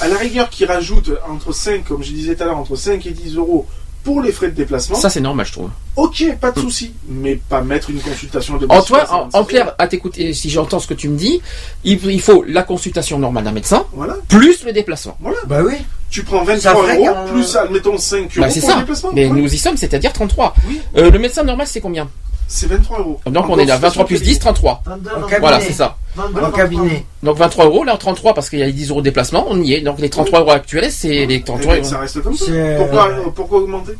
À 0.01 0.07
la 0.07 0.17
rigueur, 0.17 0.49
qui 0.49 0.65
rajoute 0.65 1.11
entre 1.29 1.51
5, 1.53 1.83
comme 1.85 2.03
je 2.03 2.11
disais 2.11 2.35
tout 2.35 2.43
à 2.43 2.45
l'heure, 2.47 2.57
entre 2.57 2.75
5 2.75 3.05
et 3.05 3.11
10 3.11 3.35
euros 3.37 3.67
pour 4.03 4.19
les 4.23 4.31
frais 4.31 4.47
de 4.47 4.55
déplacement, 4.55 4.95
Ça 4.95 5.11
c'est 5.11 5.19
normal, 5.21 5.45
je 5.45 5.51
trouve. 5.51 5.69
ok, 5.95 6.35
pas 6.41 6.49
de 6.49 6.59
souci. 6.59 6.91
Mais 7.07 7.35
pas 7.35 7.61
mettre 7.61 7.91
une 7.91 7.99
consultation 8.01 8.57
de 8.57 8.65
En 8.67 8.81
toi, 8.81 9.05
en, 9.13 9.29
en 9.31 9.43
clair, 9.45 9.75
à 9.77 9.87
t'écouter, 9.87 10.33
si 10.33 10.49
j'entends 10.49 10.79
ce 10.79 10.87
que 10.87 10.95
tu 10.95 11.07
me 11.07 11.15
dis, 11.15 11.39
il, 11.83 12.03
il 12.09 12.19
faut 12.21 12.43
la 12.47 12.63
consultation 12.63 13.19
normale 13.19 13.43
d'un 13.43 13.51
médecin 13.51 13.85
Voilà, 13.93 14.15
plus 14.27 14.63
le 14.65 14.73
déplacement. 14.73 15.15
voilà. 15.19 15.37
Bah 15.45 15.61
oui. 15.63 15.75
Tu 16.09 16.23
prends 16.23 16.43
Ça 16.45 16.53
23 16.73 16.81
ferait 16.83 16.97
euros, 16.97 17.15
plus, 17.31 17.55
admettons, 17.55 17.97
5 17.97 18.17
euros 18.17 18.29
Bah, 18.37 18.49
c'est 18.49 18.59
pour 18.61 18.69
le 18.69 18.73
ça. 18.73 18.79
déplacement. 18.79 19.11
Mais 19.13 19.27
Ouais. 19.27 19.39
nous 19.39 19.53
y 19.53 19.57
sommes, 19.59 19.77
c'est-à-dire 19.77 20.11
33. 20.11 20.55
Oui. 20.67 20.81
Euh, 20.97 21.11
le 21.11 21.19
médecin 21.19 21.43
normal, 21.43 21.67
c'est 21.69 21.79
combien? 21.79 22.09
C'est 22.53 22.67
23 22.67 22.99
euros. 22.99 23.21
Donc 23.27 23.45
on 23.47 23.57
est 23.57 23.63
là, 23.65 23.75
consultation 23.77 24.01
23 24.01 24.05
plus 24.07 24.21
10, 24.21 24.39
33. 24.39 24.83
22, 24.85 25.09
En 25.09 25.13
23, 25.13 25.21
cabinet. 25.29 25.39
Voilà, 25.39 25.59
c'est 25.61 25.71
ça. 25.73 25.95
22, 26.17 26.39
En 26.39 26.41
23. 26.41 26.59
cabinet. 26.59 27.05
Donc 27.23 27.37
23 27.37 27.65
euros, 27.65 27.83
là 27.85 27.95
33 27.97 28.33
parce 28.33 28.49
qu'il 28.49 28.59
y 28.59 28.63
a 28.63 28.65
les 28.65 28.73
10 28.73 28.89
euros 28.89 28.99
de 28.99 29.05
déplacement, 29.05 29.45
on 29.47 29.61
y 29.61 29.73
est. 29.73 29.79
Donc 29.81 29.99
les 29.99 30.09
33 30.09 30.41
euros 30.41 30.51
actuels, 30.51 30.91
c'est 30.91 31.25
les 31.25 31.35
Eh 31.35 31.41
33 31.43 31.73
ben, 31.75 31.79
euros. 31.79 31.89
ça 31.89 31.99
reste 31.99 32.21
comme 32.21 32.35
ça. 32.35 32.45
Pourquoi, 32.77 33.07
euh, 33.09 33.29
pourquoi 33.33 33.59
augmenter? 33.59 33.93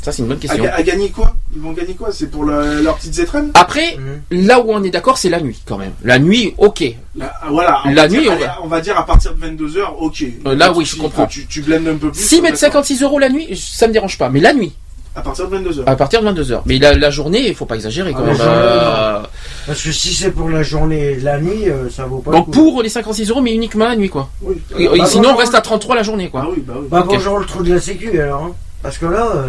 Ça 0.00 0.12
c'est 0.12 0.22
une 0.22 0.28
bonne 0.28 0.38
question. 0.38 0.64
à 0.72 0.82
gagner 0.84 1.08
quoi? 1.10 1.34
Ils 1.52 1.60
vont 1.60 1.72
gagner 1.72 1.94
quoi? 1.94 2.10
C'est 2.12 2.30
pour 2.30 2.44
le- 2.44 2.80
leurs 2.82 2.94
petites 2.96 3.18
étrennes 3.18 3.50
Après, 3.54 3.96
Mhm. 4.30 4.44
là 4.46 4.60
où 4.60 4.66
on 4.70 4.84
est 4.84 4.90
d'accord, 4.90 5.18
c'est 5.18 5.30
la 5.30 5.40
nuit 5.40 5.60
quand 5.66 5.78
même. 5.78 5.90
La 6.04 6.20
nuit, 6.20 6.54
ok. 6.58 6.84
Ah, 7.20 7.32
Voilà. 7.50 7.80
on 7.84 7.88
La 7.92 8.02
va 8.02 8.08
dire, 8.08 8.20
nuit, 8.20 8.28
on 8.28 8.36
va- 8.36 8.58
on 8.62 8.68
va 8.68 8.80
dire 8.80 8.96
à 8.96 9.04
partir 9.04 9.34
de 9.34 9.40
22h, 9.40 9.96
ok. 10.00 10.24
Euh, 10.46 10.54
là, 10.54 10.72
oui, 10.72 10.84
je 10.84 10.94
comprends. 10.94 11.26
Tu, 11.26 11.46
tu 11.46 11.62
blendes 11.62 11.88
un 11.88 11.96
peu 11.96 12.12
plus. 12.12 12.22
Si 12.22 12.36
mettre 12.36 12.52
d'accord. 12.60 12.84
56 12.84 13.02
euros 13.02 13.18
la 13.18 13.28
nuit, 13.30 13.60
ça 13.60 13.88
me 13.88 13.92
dérange 13.92 14.16
pas. 14.16 14.28
Mais 14.28 14.38
la 14.38 14.54
nuit, 14.54 14.72
À 15.16 15.22
partir 15.22 15.48
de 15.48 15.56
22h. 15.58 15.82
à 15.86 15.96
partir 15.96 16.22
de 16.22 16.28
22h. 16.30 16.60
Mais 16.66 16.78
la, 16.78 16.94
la 16.94 17.10
journée, 17.10 17.48
il 17.48 17.54
faut 17.54 17.64
pas 17.64 17.74
exagérer 17.76 18.12
quand 18.12 18.20
Ah, 18.22 18.26
même. 18.26 18.36
la 18.38 18.44
journée, 18.44 18.60
Euh, 18.60 19.22
Parce 19.66 19.82
que 19.82 19.90
si 19.90 20.12
c'est 20.14 20.30
pour 20.30 20.50
la 20.50 20.62
journée 20.62 21.12
et 21.12 21.16
la 21.20 21.40
nuit, 21.40 21.68
euh, 21.70 21.88
ça 21.90 22.04
vaut 22.04 22.18
pas 22.18 22.32
Donc 22.32 22.48
le 22.48 22.52
coup. 22.52 22.72
pour 22.72 22.82
les 22.82 22.88
56 22.90 23.30
euros, 23.30 23.40
mais 23.40 23.54
uniquement 23.54 23.86
la 23.86 23.96
nuit 23.96 24.10
quoi. 24.10 24.28
Oui. 24.42 24.56
Et- 24.78 24.88
bah, 24.98 25.06
sinon, 25.06 25.30
bah, 25.30 25.34
on 25.34 25.38
reste 25.38 25.54
à 25.54 25.60
33 25.62 25.96
la 25.96 26.02
journée 26.02 26.28
quoi. 26.28 26.42
Ah 26.44 26.48
oui, 26.54 26.62
bah 26.66 26.74
oui. 26.78 26.86
Bah 26.90 27.02
bonjour 27.06 27.38
le 27.38 27.46
trou 27.46 27.62
de 27.62 27.72
la 27.74 27.80
sécu 27.80 28.20
alors. 28.20 28.42
hein. 28.44 28.52
Parce 28.82 28.98
que 28.98 29.06
là, 29.06 29.26
euh, 29.34 29.48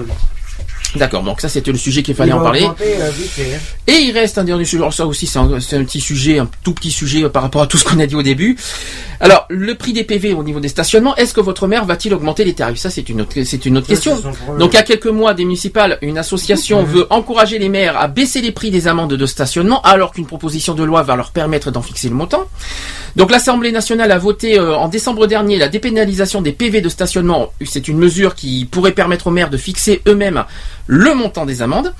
D'accord, 0.97 1.23
donc 1.23 1.41
ça 1.41 1.49
c'était 1.49 1.71
le 1.71 1.77
sujet 1.77 2.03
qu'il 2.03 2.13
il 2.13 2.17
fallait 2.17 2.31
en 2.31 2.41
parler. 2.41 2.63
euh, 2.63 3.09
hein. 3.11 3.59
Et 3.87 3.93
il 4.01 4.11
reste 4.11 4.37
un 4.37 4.43
dernier 4.43 4.65
sujet, 4.65 4.77
alors 4.77 4.93
ça 4.93 5.05
aussi 5.05 5.27
c'est 5.27 5.37
un, 5.39 5.47
petit 5.83 5.99
sujet, 5.99 6.39
un 6.39 6.49
tout 6.63 6.73
petit 6.73 6.91
sujet 6.91 7.23
euh, 7.23 7.29
par 7.29 7.43
rapport 7.43 7.61
à 7.61 7.67
tout 7.67 7.77
ce 7.77 7.85
qu'on 7.85 7.99
a 7.99 8.05
dit 8.07 8.15
au 8.15 8.23
début. 8.23 8.57
Alors, 9.19 9.45
le 9.49 9.73
prix 9.75 9.93
des 9.93 10.03
PV 10.03 10.33
au 10.33 10.43
niveau 10.43 10.59
des 10.59 10.67
stationnements, 10.67 11.15
est-ce 11.15 11.33
que 11.33 11.41
votre 11.41 11.67
maire 11.67 11.85
va-t-il 11.85 12.13
augmenter 12.13 12.43
les 12.43 12.53
tarifs? 12.53 12.77
Ça 12.77 12.89
c'est 12.91 13.09
une 13.09 13.21
autre, 13.21 13.31
c'est 13.43 13.65
une 13.65 13.77
autre 13.77 13.87
Ça, 13.87 13.93
question. 13.93 14.21
Donc, 14.59 14.73
il 14.73 14.75
y 14.75 14.79
a 14.79 14.83
quelques 14.83 15.07
mois, 15.07 15.33
des 15.33 15.43
municipales, 15.43 15.97
une 16.01 16.17
association 16.17 16.83
Mhm. 16.83 16.87
veut 16.87 17.07
encourager 17.09 17.57
les 17.57 17.69
maires 17.69 17.97
à 17.99 18.07
baisser 18.07 18.41
les 18.41 18.51
prix 18.51 18.69
des 18.69 18.87
amendes 18.87 19.13
de 19.13 19.25
stationnement, 19.25 19.81
alors 19.81 20.11
qu'une 20.11 20.27
proposition 20.27 20.73
de 20.75 20.83
loi 20.83 21.01
va 21.03 21.15
leur 21.15 21.31
permettre 21.31 21.71
d'en 21.71 21.81
fixer 21.81 22.09
le 22.09 22.15
montant. 22.15 22.45
Donc, 23.15 23.31
l'Assemblée 23.31 23.71
nationale 23.71 24.11
a 24.11 24.19
voté 24.19 24.59
euh, 24.59 24.75
en 24.75 24.87
décembre 24.89 25.25
dernier 25.25 25.57
la 25.57 25.67
dépénalisation 25.69 26.41
des 26.43 26.51
PV 26.51 26.81
de 26.81 26.89
stationnement. 26.89 27.51
C'est 27.65 27.87
une 27.87 27.97
mesure 27.97 28.35
qui 28.35 28.65
pourrait 28.69 28.91
permettre 28.91 29.25
aux 29.27 29.31
maires 29.31 29.49
de 29.49 29.57
fixer 29.57 30.01
eux-mêmes 30.07 30.43
le 30.87 31.13
montant 31.13 31.45
des 31.45 31.61
amendes. 31.61 31.93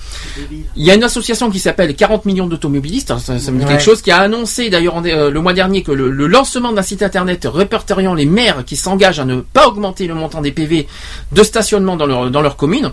Il 0.75 0.83
y 0.85 0.91
a 0.91 0.95
une 0.95 1.03
association 1.03 1.49
qui 1.51 1.59
s'appelle 1.59 1.95
40 1.95 2.25
millions 2.25 2.47
d'automobilistes, 2.47 3.13
ça, 3.19 3.37
ça 3.39 3.51
me 3.51 3.59
dit 3.59 3.65
Ouais. 3.65 3.71
quelque 3.71 3.83
chose, 3.83 4.01
qui 4.01 4.11
a 4.11 4.17
annoncé 4.19 4.69
d'ailleurs 4.69 5.01
euh, 5.05 5.29
le 5.29 5.41
mois 5.41 5.53
dernier 5.53 5.83
que 5.83 5.91
le, 5.91 6.09
le 6.09 6.27
lancement 6.27 6.71
d'un 6.73 6.81
site 6.81 7.03
internet 7.03 7.47
répertoriant 7.51 8.13
les 8.13 8.25
maires 8.25 8.63
qui 8.65 8.75
s'engagent 8.75 9.19
à 9.19 9.25
ne 9.25 9.41
pas 9.41 9.67
augmenter 9.67 10.07
le 10.07 10.13
montant 10.15 10.41
des 10.41 10.51
PV 10.51 10.87
de 11.33 11.43
stationnement 11.43 11.95
dans 11.97 12.05
leur, 12.05 12.31
dans 12.31 12.41
leur 12.41 12.55
commune, 12.55 12.91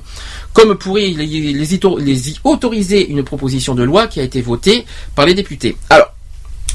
comme 0.52 0.76
pourrait 0.76 1.02
les, 1.16 1.26
les, 1.26 1.74
y- 1.74 1.78
les 2.00 2.31
y 2.31 2.39
autoriser 2.44 3.08
une 3.08 3.23
proposition 3.23 3.74
de 3.74 3.82
loi 3.84 4.06
qui 4.08 4.20
a 4.20 4.23
été 4.24 4.40
votée 4.42 4.84
par 5.14 5.26
les 5.26 5.34
députés. 5.34 5.76
Alors, 5.90 6.08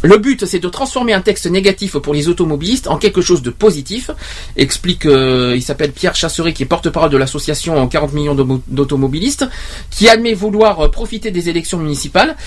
Le 0.01 0.17
but, 0.17 0.45
c'est 0.45 0.59
de 0.59 0.69
transformer 0.69 1.11
un 1.13 1.19
texte 1.21 1.45
négatif 1.47 1.97
pour 1.97 2.13
les 2.13 2.29
automobilistes 2.29 2.87
en 2.87 2.97
quelque 2.97 3.21
chose 3.21 3.41
de 3.41 3.49
positif. 3.49 4.11
Explique, 4.55 5.05
euh, 5.05 5.53
il 5.55 5.61
s'appelle 5.61 5.91
Pierre 5.91 6.15
Chasseret, 6.15 6.53
qui 6.53 6.63
est 6.63 6.65
porte-parole 6.65 7.09
de 7.09 7.17
l'association 7.17 7.85
40 7.87 8.13
millions 8.13 8.35
d'automobilistes, 8.67 9.45
qui 9.89 10.07
admet 10.07 10.33
vouloir 10.33 10.79
euh, 10.79 10.87
profiter 10.89 11.31
des 11.31 11.49
élections 11.49 11.79
municipales. 11.79 12.37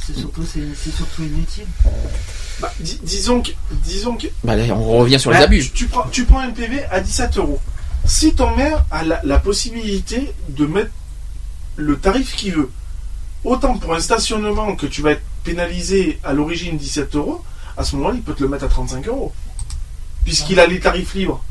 C'est 0.07 0.17
surtout, 0.17 0.43
surtout 0.45 1.23
inutile. 1.23 1.67
Bah, 2.61 2.73
dis- 2.81 2.99
disons 3.03 3.41
que, 3.43 3.51
disons 3.85 4.17
que 4.17 4.27
Bah, 4.43 4.57
là, 4.57 4.65
on 4.75 4.99
revient 4.99 5.21
sur 5.21 5.31
les 5.31 5.37
abus. 5.39 5.63
Tu, 5.67 5.71
tu 5.71 5.87
prends, 5.87 6.07
tu 6.11 6.25
prends 6.25 6.41
un 6.41 6.51
PV 6.51 6.83
à 6.91 6.99
17 7.01 7.37
euros. 7.39 7.61
Si 8.05 8.35
ton 8.35 8.57
maire 8.57 8.85
a 8.91 9.05
la, 9.05 9.21
la 9.23 9.39
possibilité 9.39 10.33
de 10.49 10.67
mettre 10.67 10.91
le 11.77 11.97
tarif 11.97 12.35
qu'il 12.35 12.55
veut, 12.55 12.71
autant 13.45 13.77
pour 13.77 13.95
un 13.95 14.01
stationnement 14.01 14.75
que 14.75 14.87
tu 14.87 15.03
vas 15.03 15.13
être 15.13 15.23
pénalisé 15.51 16.19
à 16.25 16.33
l'origine 16.33 16.77
17 16.77 17.15
euros, 17.17 17.43
à 17.77 17.85
ce 17.85 17.97
moment-là, 17.97 18.15
il 18.17 18.23
peut 18.23 18.35
te 18.35 18.43
le 18.43 18.49
mettre 18.49 18.65
à 18.65 18.69
35 18.69 19.07
euros. 19.09 19.33
Puisqu'il 20.25 20.61
a 20.61 20.67
les 20.67 20.81
tarifs 20.81 21.15
libres. 21.15 21.43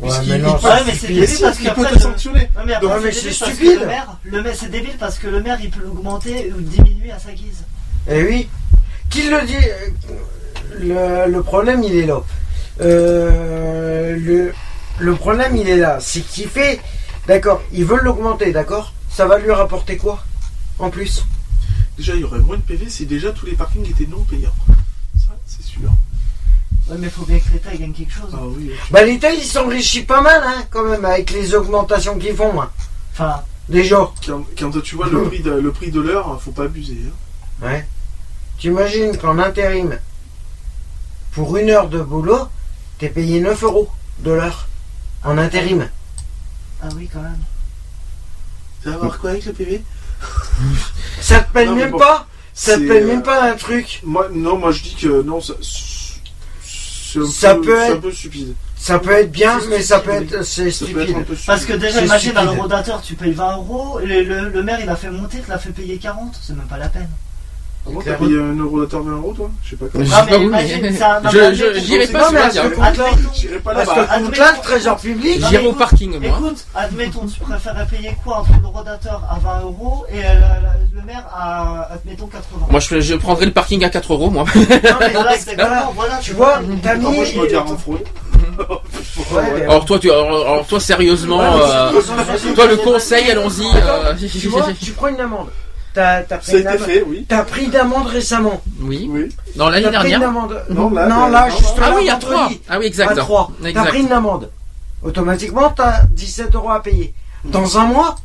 Ouais, 0.00 0.08
mais 0.26 0.36
il 0.36 0.42
non, 0.42 0.52
peut, 0.54 0.58
c'est 0.62 0.66
Ouais, 0.68 0.80
mais 0.86 0.92
c'est 0.94 1.08
mais 1.08 1.14
débile 1.20 1.38
parce 1.40 1.58
il 1.60 1.64
qu'après 1.64 1.82
peut 1.82 1.88
te 1.88 1.94
le- 1.94 2.00
sanctionner. 2.00 2.48
Mais 2.66 2.74
après, 2.74 3.00
mais 3.00 3.12
c'est 3.12 3.32
stupide. 3.32 3.80
Le 3.80 3.86
maire, 3.86 4.16
le 4.24 4.42
maire, 4.42 4.54
c'est 4.58 4.70
débile 4.70 4.96
parce 4.98 5.18
que 5.18 5.26
le 5.28 5.42
maire, 5.42 5.58
il 5.62 5.70
peut 5.70 5.80
l'augmenter 5.82 6.52
ou 6.56 6.60
diminuer 6.60 7.12
à 7.12 7.18
sa 7.18 7.32
guise. 7.32 7.64
Eh 8.10 8.22
oui. 8.24 8.48
Qui 9.10 9.28
le 9.28 9.46
dit 9.46 9.54
euh, 9.56 11.26
le, 11.26 11.30
le 11.32 11.42
problème, 11.42 11.82
il 11.84 11.94
est 11.94 12.06
là. 12.06 12.22
Euh, 12.80 14.16
le, 14.16 14.52
le 14.98 15.14
problème, 15.14 15.56
il 15.56 15.68
est 15.68 15.76
là. 15.76 15.98
C'est 16.00 16.20
qu'il 16.22 16.48
fait. 16.48 16.80
D'accord, 17.28 17.62
ils 17.72 17.84
veulent 17.84 18.02
l'augmenter, 18.02 18.50
d'accord? 18.52 18.92
Ça 19.10 19.26
va 19.26 19.38
lui 19.38 19.50
rapporter 19.52 19.96
quoi 19.96 20.24
En 20.78 20.90
plus? 20.90 21.24
Déjà, 21.96 22.14
il 22.14 22.20
y 22.20 22.24
aurait 22.24 22.40
moins 22.40 22.56
de 22.56 22.62
PV 22.62 22.88
si 22.88 23.06
déjà 23.06 23.32
tous 23.32 23.46
les 23.46 23.52
parkings 23.52 23.88
étaient 23.88 24.06
non 24.06 24.22
payants. 24.24 24.54
Ça, 25.16 25.32
c'est 25.46 25.62
sûr. 25.62 25.90
Ouais, 26.88 26.96
mais 26.98 27.08
faut 27.10 27.24
bien 27.24 27.38
que 27.38 27.52
l'État 27.52 27.72
il 27.74 27.80
gagne 27.80 27.92
quelque 27.92 28.12
chose. 28.12 28.30
Ah 28.32 28.38
oui. 28.44 28.70
Bah, 28.90 29.04
l'État, 29.04 29.32
il 29.32 29.44
s'enrichit 29.44 30.02
pas 30.02 30.20
mal, 30.20 30.42
hein, 30.44 30.64
quand 30.70 30.84
même, 30.84 31.04
avec 31.04 31.30
les 31.30 31.54
augmentations 31.54 32.18
qu'ils 32.18 32.34
font, 32.34 32.60
hein. 32.60 32.70
Enfin, 33.12 33.42
Déjà. 33.68 34.10
Quand, 34.26 34.44
quand 34.58 34.80
tu 34.82 34.96
vois 34.96 35.08
le 35.08 35.22
prix 35.28 35.40
de, 35.40 35.52
le 35.52 35.70
prix 35.72 35.90
de 35.90 36.00
l'heure, 36.00 36.40
faut 36.42 36.50
pas 36.50 36.64
abuser. 36.64 36.98
hein. 37.06 37.66
Ouais. 37.66 37.86
T'imagines 38.58 39.16
qu'en 39.16 39.38
intérim, 39.38 39.98
pour 41.32 41.56
une 41.56 41.70
heure 41.70 41.88
de 41.88 42.00
boulot, 42.00 42.48
t'es 42.98 43.08
payé 43.08 43.40
9 43.40 43.62
euros 43.62 43.90
de 44.20 44.32
l'heure. 44.32 44.68
En 45.24 45.38
intérim. 45.38 45.88
ah 46.82 46.88
oui, 46.96 47.08
quand 47.12 47.22
même. 47.22 47.38
Ça 48.82 48.90
va 48.90 48.96
voir 48.96 49.18
quoi 49.20 49.30
avec 49.30 49.44
le 49.44 49.52
PV 49.52 49.82
Ça 51.20 51.40
te 51.40 51.52
paye 51.52 51.66
Non, 51.66 51.74
même 51.76 51.90
bon, 51.90 51.98
pas 51.98 52.26
Ça 52.54 52.74
te 52.76 52.80
paye 52.86 53.02
euh, 53.02 53.06
même 53.06 53.22
pas 53.22 53.42
un 53.50 53.54
truc. 53.56 54.00
Moi, 54.04 54.28
non, 54.32 54.58
moi 54.58 54.70
je 54.72 54.82
dis 54.82 54.94
que 54.94 55.22
non, 55.22 55.40
ça, 55.40 55.54
c'est 55.62 57.18
un, 57.20 57.26
Ça 57.26 57.54
peu, 57.54 57.62
peut 57.62 57.78
être- 57.78 57.96
un 57.96 58.00
peu 58.00 58.12
stupide. 58.12 58.54
Ça 58.76 58.98
peut 58.98 59.12
être 59.12 59.30
bien, 59.30 59.60
mais 59.68 59.80
ça 59.80 60.00
peut 60.00 60.10
être. 60.10 60.44
C'est 60.44 60.70
Ça 60.72 60.86
peut 60.86 61.00
être 61.02 61.08
stupide. 61.10 61.38
Parce 61.46 61.64
que 61.64 61.74
déjà, 61.74 62.00
imagine, 62.02 62.36
à 62.36 62.40
stupide. 62.40 62.56
l'eurodateur, 62.56 63.00
tu 63.02 63.14
payes 63.14 63.32
20 63.32 63.56
euros, 63.58 64.00
et 64.00 64.06
le, 64.24 64.48
le 64.48 64.62
maire, 64.62 64.80
il 64.82 64.88
a 64.88 64.96
fait 64.96 65.10
monter, 65.10 65.38
tu 65.40 65.48
l'as 65.50 65.58
fait 65.58 65.70
payer 65.70 65.98
40, 65.98 66.34
c'est 66.42 66.56
même 66.56 66.66
pas 66.66 66.78
la 66.78 66.88
peine. 66.88 67.08
Ah 67.84 67.90
bon, 67.92 68.00
t'as 68.04 68.12
payé 68.14 68.38
un 68.38 68.54
eurodateur 68.56 69.02
20 69.02 69.10
euros, 69.16 69.32
toi 69.36 69.50
Je 69.64 69.70
sais 69.70 69.76
pas 69.76 69.86
Je 69.86 69.90
comment. 69.92 70.04
sais 70.04 70.12
Ah, 70.16 70.22
pas 70.24 70.38
mais 70.38 70.44
imagine, 70.44 70.78
mais- 70.82 70.92
ça- 70.92 71.20
non, 71.22 71.30
je, 71.30 71.38
Non, 71.38 71.44
pas 71.44 71.54
sur 71.54 71.80
J'irai 73.34 73.58
pas 73.58 73.74
là-bas. 73.74 74.06
admettons- 74.08 74.42
le 74.56 74.62
trésor 74.62 74.96
public, 74.98 75.40
Non, 75.40 75.48
J'irai 75.48 75.66
au 75.66 75.72
parking, 75.72 76.10
moi. 76.20 76.38
Écoute, 76.38 76.64
admettons, 76.76 77.26
tu 77.26 77.40
préférais 77.40 77.86
payer 77.90 78.16
quoi 78.22 78.38
entre 78.38 78.50
l'eurodateur 78.62 79.22
à 79.28 79.38
20 79.40 79.60
euros 79.62 80.06
et 80.12 80.20
euh, 80.24 80.30
le 80.94 81.02
maire 81.02 81.24
à, 81.34 81.88
admettons, 81.94 82.28
80 82.28 82.66
Moi, 82.70 82.78
je, 82.80 83.00
je 83.00 83.14
prendrai 83.16 83.46
le 83.46 83.52
parking 83.52 83.84
à 83.84 83.88
4 83.90 84.12
euros, 84.12 84.30
moi. 84.30 84.44
Non, 84.54 84.60
mais 84.68 84.78
Voilà, 85.12 85.36
voilà. 85.56 85.90
voilà, 85.96 86.18
Tu 86.22 86.34
vois, 86.34 86.60
t'as 86.84 86.90
Attends, 86.92 87.10
moi 87.10 87.24
je 87.24 87.36
me 87.38 87.42
mis. 87.46 87.50
gare 87.50 87.68
en 87.70 87.76
fraude. 87.76 87.98
Ouais, 89.32 89.42
mais- 89.56 89.62
Alors 89.62 89.84
toi, 89.84 89.98
tu, 89.98 90.10
alors, 90.10 90.26
alors, 90.46 90.66
toi, 90.66 90.78
sérieusement, 90.78 91.38
Ouais, 91.38 91.62
euh, 91.64 92.54
toi, 92.54 92.66
le 92.66 92.76
conseil, 92.76 93.30
allons-y. 93.30 93.64
euh, 93.76 94.14
Tu 94.40 94.48
vois, 94.48 94.68
tu 94.80 94.92
prends 94.92 95.08
une 95.08 95.20
amende. 95.20 95.48
T'as 95.94 96.22
fait, 96.40 97.02
oui. 97.06 97.26
T'as 97.28 97.42
pris 97.44 97.68
d'amende 97.68 98.06
récemment. 98.06 98.62
Oui. 98.80 99.08
Oui. 99.10 99.28
Dans 99.56 99.68
l'année 99.68 99.88
T'as 99.90 99.98
pris 100.00 100.12
une 100.12 100.18
dernière. 100.20 100.28
amende. 100.28 100.62
Non, 100.70 100.90
là, 100.90 101.06
non, 101.06 101.26
là, 101.28 101.48
non, 101.48 101.56
juste 101.56 101.74
Ah 101.82 101.92
oui, 101.96 102.08
à 102.08 102.12
vendredi. 102.14 102.26
3. 102.26 102.50
Ah 102.70 102.78
oui, 102.78 102.86
exact. 102.86 103.12
À 103.12 103.16
3. 103.16 103.50
T'as 103.74 103.84
pris 103.86 104.00
une 104.00 104.12
amende. 104.12 104.50
Automatiquement, 105.02 105.70
t'as 105.70 106.02
17 106.10 106.54
euros 106.54 106.70
à 106.70 106.82
payer. 106.82 107.12
Dans 107.44 107.78
un 107.78 107.84
mois? 107.86 108.16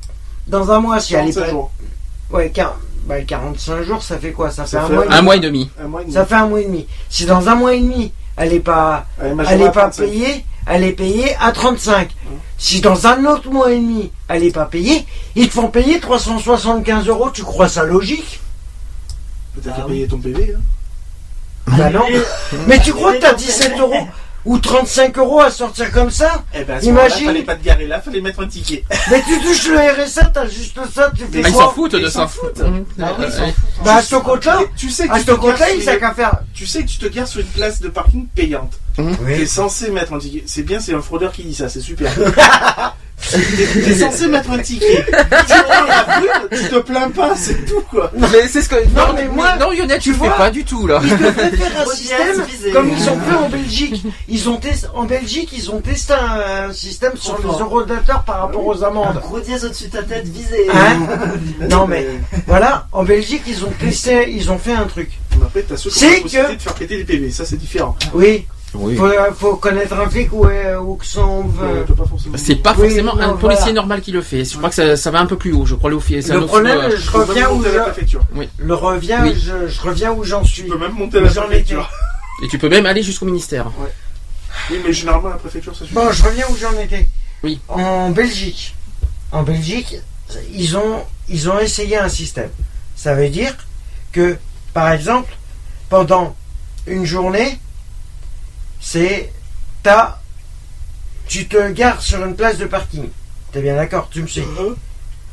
Dans 0.47 0.71
un 0.71 0.79
mois, 0.79 0.99
si 0.99 1.15
elle 1.15 1.27
est 1.27 1.33
45 1.33 1.41
pas. 1.41 1.49
jours. 1.49 1.71
Ouais, 2.31 2.53
bah, 3.05 3.21
45 3.21 3.81
jours, 3.83 4.03
ça 4.03 4.17
fait 4.17 4.31
quoi? 4.31 4.51
Ça 4.51 4.63
fait 4.65 4.71
Ça 4.77 4.83
un 4.83 4.87
fait 4.87 4.93
mois 4.93 5.05
et 5.05 5.09
Un 5.09 5.39
demi. 5.41 5.69
mois. 5.77 5.85
Un 5.85 5.87
mois 5.87 6.01
et 6.01 6.05
demi. 6.05 6.13
Ça 6.13 6.25
fait 6.25 6.35
un 6.35 6.45
mois 6.47 6.61
et 6.61 6.65
demi. 6.65 6.87
Si 7.09 7.25
dans 7.25 7.47
un 7.49 7.55
mois 7.55 7.73
et 7.73 7.79
demi, 7.81 8.11
elle 8.37 8.53
est 8.53 8.59
pas, 8.59 9.05
Elle 9.21 9.61
est 9.61 9.65
pas 9.71 9.89
35. 9.89 10.03
payée, 10.05 10.45
elle 10.65 10.83
est 10.83 10.93
payée 10.93 11.35
à 11.39 11.51
35. 11.51 12.09
Si 12.57 12.81
dans 12.81 13.05
un 13.07 13.25
autre 13.25 13.49
mois 13.51 13.71
et 13.71 13.77
demi, 13.77 14.11
elle 14.29 14.43
est 14.43 14.51
pas 14.51 14.65
payée, 14.65 15.05
ils 15.35 15.47
te 15.49 15.53
font 15.53 15.67
payer 15.67 15.99
375 15.99 17.07
euros. 17.07 17.29
Tu 17.31 17.43
crois 17.43 17.67
ça 17.67 17.83
logique? 17.83 18.39
Peut-être 19.55 19.75
Ah 19.77 19.83
oui. 19.87 19.93
payer 19.93 20.07
ton 20.07 20.17
PV. 20.19 20.53
Hein. 20.55 20.61
Bah 21.77 21.89
non. 21.93 22.01
Mais 22.67 22.79
tu 22.79 22.93
crois 22.93 23.13
que 23.13 23.19
t'as 23.21 23.33
17 23.33 23.77
euros 23.79 24.07
ou 24.47 24.57
35 24.59 25.17
euros 25.17 25.41
à 25.41 25.51
sortir 25.51 25.91
comme 25.91 26.09
ça 26.09 26.43
Eh 26.55 26.63
ben, 26.63 26.77
à 26.77 26.81
ce 26.81 26.85
moment-là, 26.87 27.07
Imagine. 27.07 27.25
fallait 27.27 27.43
pas 27.43 27.55
te 27.55 27.63
garer 27.65 27.85
là, 27.85 27.99
fallait 27.99 28.21
mettre 28.21 28.41
un 28.41 28.47
ticket. 28.47 28.83
Mais 29.11 29.21
tu 29.21 29.39
touches 29.41 29.67
le 29.67 29.77
RSA, 29.77 30.25
t'as 30.33 30.47
juste 30.47 30.79
ça, 30.95 31.11
tu 31.15 31.25
fais 31.25 31.41
Ah, 31.43 31.47
ils 31.49 31.53
quoi 31.53 31.63
s'en 31.65 31.71
foutent 31.71 31.91
de 31.91 31.99
Ils 31.99 32.05
ça. 32.05 32.11
s'en 32.11 32.27
foutent. 32.27 32.59
Mmh. 32.59 32.85
Ah 33.01 33.13
oui, 33.19 33.25
ils 33.27 33.31
s'en 33.33 33.45
foutent. 33.45 33.55
Bah 33.83 33.95
à 33.95 34.01
ce 34.01 34.15
compte-là, 34.15 34.59
tu 34.77 34.89
sais 34.89 35.07
que 35.07 35.13
à 35.13 35.19
ce 35.19 35.31
compte-là, 35.31 35.71
il 35.73 35.83
qu'à 35.83 36.13
faire. 36.13 36.39
Tu 36.53 36.65
sais 36.65 36.83
que 36.83 36.87
tu 36.89 36.97
te 36.97 37.07
gares 37.07 37.27
sur 37.27 37.41
une 37.41 37.47
place 37.47 37.81
de 37.81 37.89
parking 37.89 38.25
payante. 38.27 38.73
T'es 38.95 39.03
Oui. 39.21 39.47
censé 39.47 39.91
mettre 39.91 40.13
un 40.13 40.19
ticket. 40.19 40.43
C'est 40.47 40.63
bien, 40.63 40.79
c'est 40.79 40.93
un 40.93 41.01
fraudeur 41.01 41.31
qui 41.33 41.43
dit 41.43 41.53
ça, 41.53 41.67
c'est 41.69 41.81
super. 41.81 42.11
T'es 43.19 43.93
censé 43.95 44.27
mettre 44.27 44.51
un 44.51 44.59
ticket. 44.59 45.05
Tu 45.05 45.53
prends 45.67 45.83
la 45.85 46.03
brune, 46.03 46.49
tu 46.51 46.69
te 46.69 46.77
plains 46.79 47.09
pas, 47.09 47.35
c'est 47.35 47.65
tout 47.65 47.81
quoi. 47.89 48.11
Mais 48.15 48.47
c'est 48.47 48.61
ce 48.61 48.69
que. 48.69 48.75
Non, 48.95 49.13
mais 49.15 49.25
moi, 49.27 49.55
non, 49.59 49.71
Lionel, 49.71 49.97
tu 49.99 50.03
tu 50.05 50.09
le 50.11 50.15
fais 50.15 50.27
vois, 50.27 50.37
pas 50.37 50.49
du 50.51 50.63
tout, 50.63 50.87
là. 50.87 51.01
Ils 51.03 51.09
devraient 51.17 51.49
faire 51.51 51.81
un 51.87 51.93
système 51.95 52.71
comme 52.73 52.89
ils 52.89 53.09
ont 53.09 53.19
fait 53.19 53.35
en 53.35 53.49
Belgique. 53.49 54.03
Ils 54.29 54.49
ont 54.49 54.57
testé, 54.57 54.87
en 54.93 55.03
Belgique, 55.03 55.49
ils 55.53 55.69
ont 55.71 55.81
testé 55.81 56.13
un 56.13 56.71
système 56.71 57.13
sur 57.17 57.37
les 57.39 57.59
eurodateurs 57.59 58.23
par 58.23 58.41
rapport 58.41 58.65
aux 58.65 58.83
Un 58.83 58.87
amendes. 58.87 59.19
gros 59.21 59.39
dièse 59.39 59.65
au-dessus 59.65 59.87
de 59.87 59.91
ta 59.97 60.03
tête 60.03 60.27
visé. 60.27 60.67
Hein 60.71 60.99
Non 61.69 61.87
mais 61.87 62.07
voilà, 62.45 62.87
en 62.91 63.03
Belgique, 63.03 63.43
ils 63.47 63.65
ont 63.65 63.71
testé, 63.79 64.31
ils 64.31 64.49
ont 64.51 64.57
fait 64.59 64.73
un 64.73 64.85
truc. 64.85 65.09
Après, 65.43 65.63
t'as 65.63 65.75
ceux 65.75 65.89
qui 65.89 65.97
ont 65.97 65.99
C'est 65.99 66.15
la 66.15 66.21
possibilité 66.21 66.53
que- 66.53 66.57
de 66.57 66.61
faire 66.61 66.73
péter 66.75 66.97
les 66.97 67.03
PV, 67.03 67.31
ça 67.31 67.45
c'est 67.45 67.57
différent. 67.57 67.95
Oui, 68.13 68.47
Oui. 68.79 68.95
faut, 68.95 69.09
faut 69.35 69.55
connaître 69.55 69.93
un 69.93 70.09
flic 70.09 70.31
ou, 70.33 70.45
euh, 70.45 70.77
ou 70.79 70.95
que 70.95 71.05
son. 71.05 71.45
Euh, 71.61 71.83
t'as 71.87 71.93
pas 71.93 72.05
forcément. 72.05 72.37
C'est 72.37 72.61
Oui, 72.77 73.01
non, 73.01 73.13
un 73.13 73.15
voilà. 73.15 73.33
policier 73.33 73.73
normal 73.73 74.01
qui 74.01 74.11
le 74.11 74.21
fait. 74.21 74.45
Je 74.45 74.57
crois 74.57 74.69
que 74.69 74.75
ça, 74.75 74.95
ça 74.95 75.11
va 75.11 75.19
un 75.19 75.25
peu 75.25 75.37
plus 75.37 75.53
haut. 75.53 75.65
Je 75.65 75.75
crois 75.75 75.89
c'est 76.21 76.33
Le 76.33 76.39
autre- 76.39 76.47
problème, 76.47 76.77
euh, 76.77 76.95
je 76.97 77.11
reviens 77.11 77.49
où 77.49 77.61
la 77.63 77.71
je, 77.71 77.77
préfecture. 77.79 78.21
le 78.57 78.73
reviens, 78.73 79.23
Oui. 79.23 79.33
je, 79.35 79.67
je 79.67 79.81
reviens 79.81 80.11
où 80.11 80.23
j'en 80.23 80.43
suis. 80.43 80.63
Tu 80.63 80.69
peux 80.69 80.77
même 80.77 80.93
monter 80.93 81.17
à 81.17 81.21
la 81.21 81.29
préfecture. 81.29 81.89
Et 82.43 82.47
tu 82.47 82.57
peux 82.59 82.69
même 82.69 82.85
aller 82.85 83.01
jusqu'au 83.03 83.25
ministère. 83.25 83.71
Oui, 84.69 84.77
mais 84.85 84.93
généralement 84.93 85.29
la 85.29 85.35
préfecture 85.37 85.73
ça 85.75 85.81
suffit. 85.81 85.95
Bon, 85.95 86.11
je 86.11 86.23
reviens 86.23 86.45
où 86.49 86.55
j'en 86.57 86.73
étais. 86.79 87.07
Oui. 87.43 87.59
En 87.67 88.09
Belgique. 88.11 88.75
En 89.31 89.43
Belgique, 89.43 89.97
ils 90.53 90.77
ont, 90.77 91.03
ils 91.29 91.49
ont 91.49 91.59
essayé 91.59 91.97
un 91.97 92.09
système. 92.09 92.49
Ça 92.95 93.13
veut 93.13 93.29
dire 93.29 93.55
que, 94.11 94.37
par 94.73 94.91
exemple, 94.91 95.35
pendant 95.89 96.35
une 96.87 97.05
journée, 97.05 97.59
c'est. 98.79 99.31
T'as. 99.83 100.17
Tu 101.27 101.47
te 101.47 101.71
gares 101.71 102.01
sur 102.01 102.25
une 102.25 102.35
place 102.35 102.57
de 102.57 102.65
parking. 102.65 103.09
T'es 103.51 103.61
bien 103.61 103.75
d'accord, 103.75 104.07
tu 104.11 104.21
me 104.21 104.27
suis. 104.27 104.41
Euh, 104.41 104.75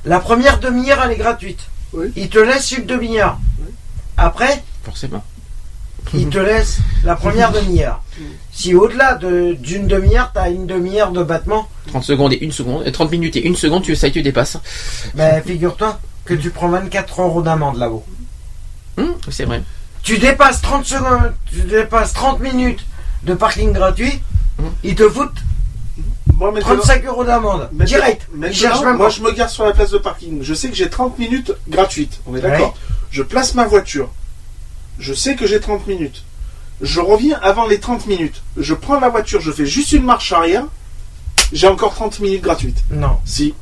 La 0.05 0.19
première 0.21 0.59
demi-heure, 0.59 1.01
elle 1.05 1.13
est 1.13 1.17
gratuite. 1.17 1.61
Oui. 1.93 2.13
Ils 2.17 2.29
te 2.29 2.39
laissent 2.39 2.73
une 2.73 2.85
demi-heure. 2.87 3.39
Oui. 3.61 3.73
Après, 4.17 4.63
Forcément. 4.85 5.23
ils 6.13 6.29
te 6.29 6.39
laissent 6.39 6.79
la 7.05 7.15
première 7.17 7.53
demi-heure. 7.53 8.01
Si 8.57 8.73
au-delà 8.73 9.15
de- 9.17 9.55
d'une 9.59 9.89
demi-heure, 9.89 10.31
t'as 10.33 10.49
une 10.49 10.67
demi-heure 10.69 11.11
de 11.11 11.25
battement, 11.25 11.69
30 11.89 12.05
secondes 12.05 12.33
et 12.33 12.37
une 12.45 12.53
seconde. 12.53 12.87
et 12.87 12.93
30 12.93 13.11
minutes 13.11 13.35
et 13.35 13.45
une 13.45 13.57
seconde, 13.57 13.83
tu, 13.83 13.97
ça 13.97 14.09
tu 14.11 14.23
dépasses. 14.23 14.59
Ben, 15.15 15.43
figure-toi 15.43 15.99
que 16.25 16.35
tu 16.35 16.51
prends 16.51 16.69
24 16.69 17.23
euros 17.23 17.43
d'amende 17.43 17.79
là-haut. 17.79 18.05
Hum, 18.97 19.15
c'est 19.29 19.45
vrai. 19.45 19.61
Tu 20.05 20.19
dépasses 20.19 20.61
30 20.63 20.85
secondes, 20.85 21.33
tu 21.47 21.63
dépasses 21.63 22.13
30 22.13 22.39
minutes 22.39 22.85
de 23.25 23.35
parking 23.35 23.73
gratuit, 23.73 24.21
Hum. 24.59 24.71
ils 24.85 24.95
te 24.95 25.09
foutent 25.09 25.33
Moi, 26.37 26.51
maintenant- 26.53 26.75
35 26.77 27.05
euros 27.07 27.25
d'amende. 27.25 27.69
Direct. 27.73 28.29
maintenant, 28.33 28.83
même 28.85 28.97
moi, 28.97 29.07
pas. 29.07 29.13
je 29.13 29.23
me 29.23 29.33
gare 29.33 29.51
sur 29.51 29.65
la 29.65 29.73
place 29.73 29.91
de 29.91 29.99
parking. 29.99 30.43
Je 30.43 30.55
sais 30.55 30.69
que 30.69 30.75
j'ai 30.77 30.89
30 30.91 31.19
minutes 31.19 31.53
gratuites. 31.69 32.21
On 32.27 32.37
est 32.37 32.41
d'accord 32.41 32.69
Ouais. 32.75 32.95
Je 33.11 33.23
place 33.23 33.55
ma 33.55 33.67
voiture. 33.67 34.11
Je 34.99 35.13
sais 35.15 35.35
que 35.37 35.47
j'ai 35.47 35.61
30 35.61 35.87
minutes. 35.87 36.25
Je 36.81 37.01
reviens 37.01 37.39
avant 37.43 37.67
les 37.67 37.79
30 37.79 38.07
minutes. 38.07 38.43
Je 38.57 38.75
prends 38.75 38.99
la 38.99 39.09
voiture, 39.09 39.41
je 39.41 39.53
fais 39.53 39.67
juste 39.67 39.93
une 39.93 40.05
marche 40.05 40.33
arrière. 40.33 40.65
J'ai 41.53 41.69
encore 41.69 41.95
30 41.95 42.19
minutes 42.21 42.43
gratuites. 42.43 42.83
Non. 42.91 43.19
Si. 43.25 43.55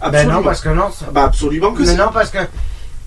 Ben 0.00 0.06
Absolument. 0.08 0.34
non, 0.34 0.42
parce 0.44 0.60
que 0.60 0.68
non. 0.68 0.92
ça- 0.92 1.06
Bah 1.12 1.24
absolument 1.24 1.72
que 1.72 1.82
Mais 1.82 1.88
si. 1.88 1.96
non, 1.96 2.10
parce 2.12 2.30
que 2.30 2.38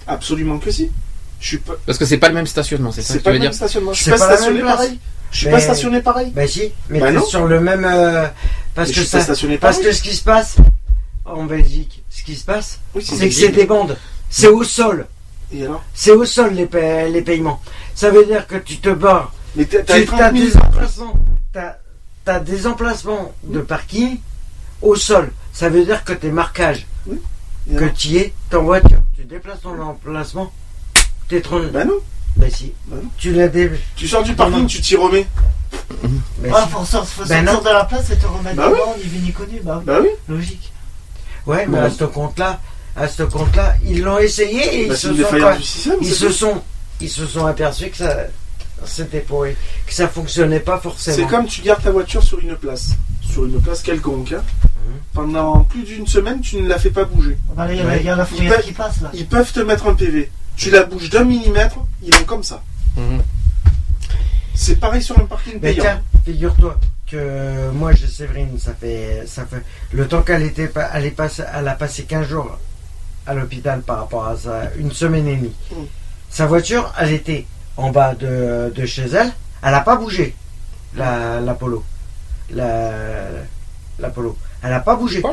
Absolument 0.07 0.57
que 0.59 0.71
si. 0.71 0.91
Je 1.39 1.47
suis 1.47 1.57
pas. 1.57 1.73
Parce 1.85 1.97
que 1.97 2.05
c'est 2.05 2.17
pas 2.17 2.27
le 2.27 2.33
même 2.35 2.47
stationnement, 2.47 2.91
c'est 2.91 3.01
ça 3.01 3.13
C'est 3.13 3.19
que 3.19 3.23
pas 3.23 3.29
tu 3.31 3.33
le 3.35 3.39
veux 3.39 3.43
même 3.45 3.51
dire 3.51 3.55
stationnement. 3.57 3.93
Je 3.93 4.01
suis 4.01 4.05
c'est 4.11 4.17
pas, 4.17 4.27
pas 4.27 4.35
stationné 4.37 4.61
même 4.61 4.67
pareil. 4.73 4.99
Je 5.31 5.37
suis 5.37 5.45
Mais- 5.47 5.53
pas 5.53 5.59
stationné 5.61 6.01
pareil. 6.01 6.31
Ben 6.35 6.47
si, 6.47 6.71
mais 6.89 6.99
Bah 6.99 7.11
non. 7.11 7.23
sur 7.25 7.47
le 7.47 7.59
même. 7.61 7.85
euh, 7.85 8.27
parce 8.75 8.89
Mais 8.89 8.93
que 8.93 8.99
je 8.99 9.05
suis 9.05 9.11
pas 9.11 9.17
ça. 9.19 9.23
stationné 9.23 9.57
Parce 9.57 9.79
que 9.79 9.91
ce 9.91 10.01
qui 10.01 10.15
se 10.15 10.23
passe 10.23 10.57
en 11.25 11.43
Belgique, 11.45 12.03
ce 12.09 12.23
qui 12.23 12.35
se 12.35 12.43
passe, 12.43 12.79
Oui, 12.93 13.03
c'est 13.05 13.27
que 13.29 13.33
c'est 13.33 13.49
des 13.49 13.65
bandes. 13.65 13.97
C'est 14.29 14.47
au 14.47 14.63
sol. 14.63 15.07
Et 15.53 15.65
alors 15.65 15.83
C'est 15.93 16.11
au 16.11 16.25
sol 16.25 16.53
les, 16.53 16.65
pa- 16.65 17.07
les 17.07 17.21
paiements. 17.21 17.61
Ça 17.95 18.09
veut 18.09 18.25
dire 18.25 18.45
que 18.47 18.55
tu 18.57 18.77
te 18.77 18.89
barres. 18.89 19.33
Mais 19.55 19.65
t'as 19.65 19.79
Tu 19.79 19.85
t'as 19.85 19.97
les 19.99 20.05
30 20.05 20.21
as 20.21 20.31
des 20.31 20.57
emplacements. 20.57 21.13
T'as 21.53 21.75
as 22.27 22.39
des 22.39 22.67
emplacements 22.67 23.33
de 23.43 23.59
parking 23.61 24.19
au 24.81 24.95
sol. 24.95 25.31
Ça 25.53 25.67
veut 25.69 25.83
dire 25.85 26.03
que 26.05 26.13
tes 26.13 26.29
marquages, 26.31 26.87
Et 27.69 27.75
que 27.75 27.85
tu 27.85 28.07
y 28.09 28.17
es, 28.17 28.33
ton 28.49 28.63
voiture, 28.63 28.99
tu 29.15 29.23
déplaces 29.25 29.61
ton 29.61 29.79
emplacement, 29.81 30.51
t'es 31.27 31.41
trop. 31.41 31.59
Bah 31.73 31.83
non. 31.85 31.99
Ben 32.41 32.49
si. 32.51 32.73
Tu 33.17 33.33
l'as 33.33 33.47
dé... 33.47 33.71
Tu 33.95 34.07
sors 34.07 34.23
du 34.23 34.33
parking, 34.33 34.65
tu 34.65 34.81
t'y 34.81 34.95
remets. 34.95 35.27
Ben 36.39 36.51
Ouais, 36.51 36.59
si. 36.63 36.69
faut, 36.69 36.83
sor- 36.85 37.07
faut 37.07 37.23
Ben 37.25 37.45
sortir 37.45 37.53
non. 37.53 37.69
de 37.69 37.73
la 37.73 37.85
place 37.85 38.09
et 38.09 38.17
te 38.17 38.25
remettre 38.25 38.55
Bah 38.55 38.69
dedans, 38.69 38.95
ni 38.97 39.03
vu 39.03 39.19
ni 39.19 39.31
connu. 39.31 39.61
Bah, 39.63 39.81
Bah 39.85 39.99
oui. 40.01 40.09
logique. 40.27 40.71
Ouais, 41.45 41.65
mais 41.67 41.77
à 41.79 41.89
ce 41.89 42.03
compte-là, 42.03 42.59
à 42.95 43.07
ce 43.07 43.23
compte-là, 43.23 43.75
ils 43.85 44.01
l'ont 44.01 44.17
essayé 44.17 44.83
et 44.83 44.87
Bah, 44.87 44.93
ils 44.95 44.97
se 44.97 45.07
sont 45.13 45.61
système. 45.61 45.95
ils 46.01 46.13
se 46.13 46.29
sont 46.29 46.61
ils 46.99 47.09
se 47.09 47.25
sont 47.25 47.45
aperçus 47.45 47.89
que 47.89 47.97
ça 47.97 48.17
c'était 48.85 49.19
pour 49.19 49.45
eux, 49.45 49.53
que 49.85 49.93
ça 49.93 50.07
fonctionnait 50.07 50.59
pas 50.59 50.79
forcément. 50.79 51.15
C'est 51.17 51.25
comme 51.27 51.45
tu 51.45 51.61
gardes 51.61 51.83
ta 51.83 51.91
voiture 51.91 52.23
sur 52.23 52.39
une 52.39 52.55
place, 52.55 52.89
sur 53.21 53.45
une 53.45 53.61
place 53.61 53.81
quelconque. 53.83 54.33
hein. 54.33 54.41
Mhm. 54.63 54.93
Pendant 55.13 55.59
plus 55.65 55.83
d'une 55.83 56.07
semaine, 56.07 56.41
tu 56.41 56.57
ne 56.57 56.67
la 56.67 56.79
fais 56.79 56.89
pas 56.89 57.05
bouger. 57.05 57.37
Bah, 57.55 57.65
là, 57.67 57.73
il 57.73 57.77
y 57.79 57.81
a, 57.81 57.85
Ouais. 57.85 58.03
y 58.03 58.09
a 58.09 58.15
la 58.15 58.23
Ils 58.23 58.27
fourrière 58.27 58.55
peuvent- 58.55 58.65
qui 58.65 58.71
passe 58.73 59.01
là. 59.01 59.11
Ils 59.13 59.27
peuvent 59.27 59.51
te 59.51 59.59
mettre 59.59 59.85
un 59.87 59.93
PV. 59.93 60.31
Tu 60.61 60.69
la 60.69 60.83
bouges 60.83 61.09
d'un 61.09 61.23
millimètre, 61.23 61.77
ils 62.03 62.13
vont 62.13 62.23
comme 62.23 62.43
ça. 62.43 62.61
Mhm. 62.95 63.23
C'est 64.53 64.75
pareil 64.79 65.01
sur 65.01 65.17
un 65.17 65.23
parking 65.25 65.53
Mais 65.55 65.71
payant. 65.73 65.81
tiens, 65.81 66.01
figure-toi 66.23 66.79
que 67.09 67.71
moi 67.71 67.93
j'ai 67.93 68.05
Séverine, 68.05 68.59
ça 68.59 68.75
fait 68.79 69.23
ça 69.25 69.43
fait 69.47 69.63
le 69.91 70.07
temps 70.07 70.21
qu'elle 70.21 70.43
était 70.43 70.67
pas 70.67 70.87
elle 70.93 71.05
est 71.05 71.17
passée, 71.17 71.41
elle 71.51 71.67
a 71.67 71.73
passé 71.73 72.03
15 72.03 72.27
jours 72.27 72.59
à 73.25 73.33
l'hôpital 73.33 73.81
par 73.81 73.97
rapport 74.01 74.27
à 74.27 74.37
ça, 74.37 74.69
une 74.77 74.91
semaine 74.91 75.27
et 75.27 75.35
demie. 75.37 75.55
Mm. 75.71 75.75
Sa 76.29 76.45
voiture, 76.45 76.93
elle 76.99 77.13
était 77.13 77.47
en 77.75 77.89
bas 77.89 78.13
de, 78.13 78.71
de 78.75 78.85
chez 78.85 79.07
elle, 79.07 79.31
elle 79.63 79.71
n'a 79.71 79.81
pas 79.81 79.95
bougé. 79.95 80.35
La, 80.95 81.39
la 81.41 81.55
Polo. 81.55 81.83
La, 82.51 82.91
la 83.97 84.09
Polo. 84.11 84.37
Elle 84.61 84.69
n'a 84.69 84.79
pas 84.79 84.95
bougé. 84.95 85.23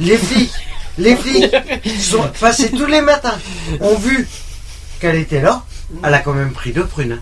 Les 0.00 0.16
flics, 0.18 0.52
les 0.98 1.14
flics 1.14 1.54
sont 2.00 2.28
passés 2.40 2.70
tous 2.70 2.86
les 2.86 3.00
matins, 3.00 3.38
ont 3.80 3.94
vu 3.94 4.26
qu'elle 5.02 5.16
était 5.16 5.40
là. 5.42 5.62
Elle 6.04 6.14
a 6.14 6.20
quand 6.20 6.32
même 6.32 6.52
pris 6.52 6.72
deux 6.72 6.86
prunes. 6.86 7.18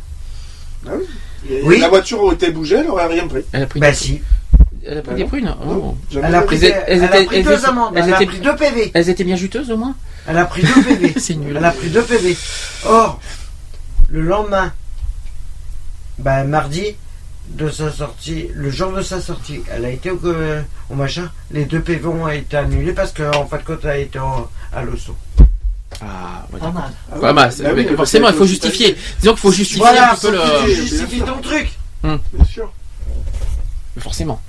Ah 0.87 0.91
oui. 0.97 1.05
Et 1.51 1.63
Oui. 1.65 1.81
La 1.81 1.89
voiture 1.89 2.23
aurait 2.23 2.35
été 2.35 2.51
bougée, 2.53 2.77
elle 2.77 2.89
aurait 2.89 3.07
rien 3.07 3.27
pris. 3.27 3.43
Elle 3.53 3.63
a 3.63 3.67
pris, 3.67 3.81
Ben 3.81 3.91
des... 3.91 3.97
si, 3.97 4.21
elle 4.87 4.99
a 4.99 5.03
pris 5.03 5.15
des 5.15 5.23
non. 5.23 5.29
prunes 5.29 5.55
Oh. 5.63 5.67
Non, 5.67 5.99
jamais 6.11 6.29
elle 6.29 6.35
a 6.35 6.43
pris, 6.43 6.57
Elles 6.57 6.61
des- 6.61 6.67
elle 6.87 7.05
a 7.05 7.09
pris 7.09 7.37
elles 7.39 7.45
deux 7.45 7.51
elles 7.53 7.59
elle 7.97 8.03
a 8.13 8.17
étaient- 8.17 8.27
pris 8.27 8.39
deux 8.41 8.57
PV. 8.57 8.91
Elles 8.95 9.09
étaient 9.09 9.25
bien 9.25 9.37
juteuses 9.37 9.71
au 9.71 9.77
moins 9.79 9.95
Elle 10.29 10.37
a 10.39 10.45
pris 10.45 10.63
deux 10.63 10.83
PV. 10.83 11.15
C'est 11.19 11.35
nul. 11.35 11.57
Elle 11.57 11.65
a 11.65 11.71
pris 11.71 11.89
deux 11.89 12.03
PV. 12.03 12.37
Or, 12.85 13.21
le 14.11 14.21
lendemain, 14.21 14.73
ben, 16.19 16.45
mardi 16.45 16.97
de 17.49 17.69
sa 17.71 17.91
sortie, 17.91 18.49
le 18.55 18.71
jour 18.71 18.93
de 18.93 19.03
sa 19.03 19.21
sortie, 19.21 19.63
elle 19.73 19.85
a 19.87 19.91
été 19.91 20.11
au, 20.11 20.21
au 20.91 20.95
machin. 20.95 21.31
Les 21.51 21.65
deux 21.65 21.81
PV 21.81 22.07
ont 22.07 22.29
été 22.29 22.57
annulés 22.57 22.93
parce 22.93 23.13
qu'en 23.13 23.47
fait, 23.47 23.61
quand 23.65 23.77
elle 23.85 23.91
a 23.91 23.97
été 23.99 24.19
en- 24.19 24.49
à 24.73 24.83
l'osso. 24.83 25.17
Ah, 26.03 26.47
ouais, 26.53 26.61
Pas 26.61 26.71
mal. 26.71 26.85
Ah 27.11 27.15
oui. 27.15 27.21
Pas 27.21 27.33
mal. 27.33 27.51
Bah 27.51 27.65
oui, 27.69 27.75
mais 27.77 27.85
parce 27.85 27.97
forcément, 27.97 28.29
il 28.29 28.35
faut 28.35 28.47
justifier. 28.47 28.97
Disons 29.21 29.33
qu'il 29.33 29.41
faut 29.41 29.53
justifier 29.53 29.83
Voilà, 29.83 30.13
un 30.13 30.17
peu 30.17 30.31
le. 30.31 30.75
justifies 30.75 31.21
ton 31.23 31.41
truc. 31.43 31.71
Bien 32.03 32.19
sûr. 32.51 32.73
Forcément. 33.99 34.41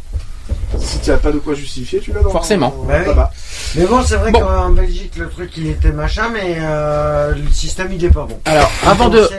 Si 0.80 1.00
tu 1.00 1.10
n'as 1.10 1.18
pas 1.18 1.32
de 1.32 1.40
quoi 1.40 1.54
justifier, 1.54 2.00
tu 2.00 2.12
l'as 2.14 2.22
dans 2.22 2.30
Forcément. 2.30 2.70
dans- 2.70 2.84
Bah 2.86 2.96
oui. 3.00 3.06
là-bas. 3.08 3.32
Mais 3.76 3.86
bon, 3.86 4.02
c'est 4.04 4.16
vrai 4.16 4.32
Bon. 4.32 4.40
qu'en 4.40 4.70
Belgique, 4.70 5.14
le 5.18 5.30
truc, 5.30 5.52
il 5.58 5.68
était 5.68 5.92
machin, 5.92 6.30
mais 6.32 6.58
euh, 6.60 7.34
le 7.36 7.50
système, 7.52 7.92
il 7.94 8.04
est 8.04 8.10
pas 8.10 8.26
bon. 8.26 8.40
Alors, 8.46 8.70
avant 8.86 9.10
de. 9.10 9.20
Le- 9.20 9.30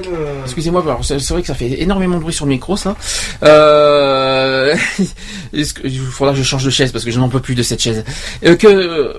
Excusez-moi, 0.44 0.84
c'est 1.02 1.18
vrai 1.30 1.40
que 1.40 1.46
ça 1.46 1.54
fait 1.54 1.80
énormément 1.82 2.16
de 2.16 2.20
bruit 2.22 2.32
sur 2.34 2.44
le 2.44 2.50
micro, 2.50 2.76
ça. 2.76 2.96
Euh... 3.42 4.74
est-ce 5.54 5.74
que- 5.74 5.86
Il 5.86 5.98
faudra 6.00 6.32
que 6.32 6.38
je 6.38 6.44
change 6.44 6.64
de 6.64 6.70
chaise 6.70 6.92
parce 6.92 7.04
que 7.04 7.10
je 7.10 7.18
n'en 7.18 7.28
peux 7.28 7.40
plus 7.40 7.54
de 7.54 7.62
cette 7.62 7.80
chaise. 7.82 8.04
Euh, 8.44 8.56
que 8.56 8.66
euh, 8.66 9.12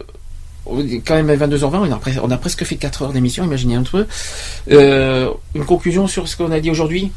quand 0.66 1.16
même 1.16 1.30
à 1.30 1.36
22h20, 1.36 1.76
on 1.76 1.92
a, 1.92 1.96
pres- 1.98 2.20
on 2.24 2.32
a 2.32 2.38
presque 2.38 2.64
fait 2.64 2.76
4 2.78 3.02
heures 3.04 3.12
d'émission, 3.14 3.44
imaginez 3.44 3.76
un 3.76 3.84
peu. 3.84 4.06
Euh, 4.72 5.30
une 5.56 5.66
conclusion 5.66 6.08
sur 6.08 6.28
ce 6.28 6.38
qu'on 6.38 6.52
a 6.52 6.60
dit 6.60 6.72
aujourd'hui? 6.72 7.12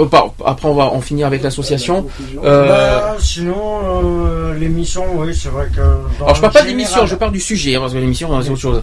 Euh, 0.00 0.04
pas- 0.06 0.32
Après, 0.46 0.68
on 0.68 0.74
va 0.74 0.84
en 0.84 1.00
finir 1.00 1.26
avec 1.26 1.42
l'association. 1.42 2.06
Euh, 2.44 2.68
Bah, 2.68 3.16
sinon, 3.18 3.80
euh, 4.04 4.54
l'émission, 4.56 5.02
oui, 5.16 5.34
c'est 5.34 5.48
vrai 5.48 5.66
que. 5.74 5.80
alors, 6.22 6.36
je 6.36 6.40
parle 6.40 6.52
pas 6.52 6.60
le 6.60 6.64
de 6.66 6.70
l'émission, 6.70 6.90
général, 6.92 7.08
je 7.08 7.14
parle 7.16 7.32
du 7.32 7.40
sujet, 7.40 7.74
hein, 7.74 7.80
parce 7.80 7.94
que 7.94 7.98
l'émission, 7.98 8.28
c'est 8.42 8.50
autre 8.50 8.60
chose. 8.60 8.82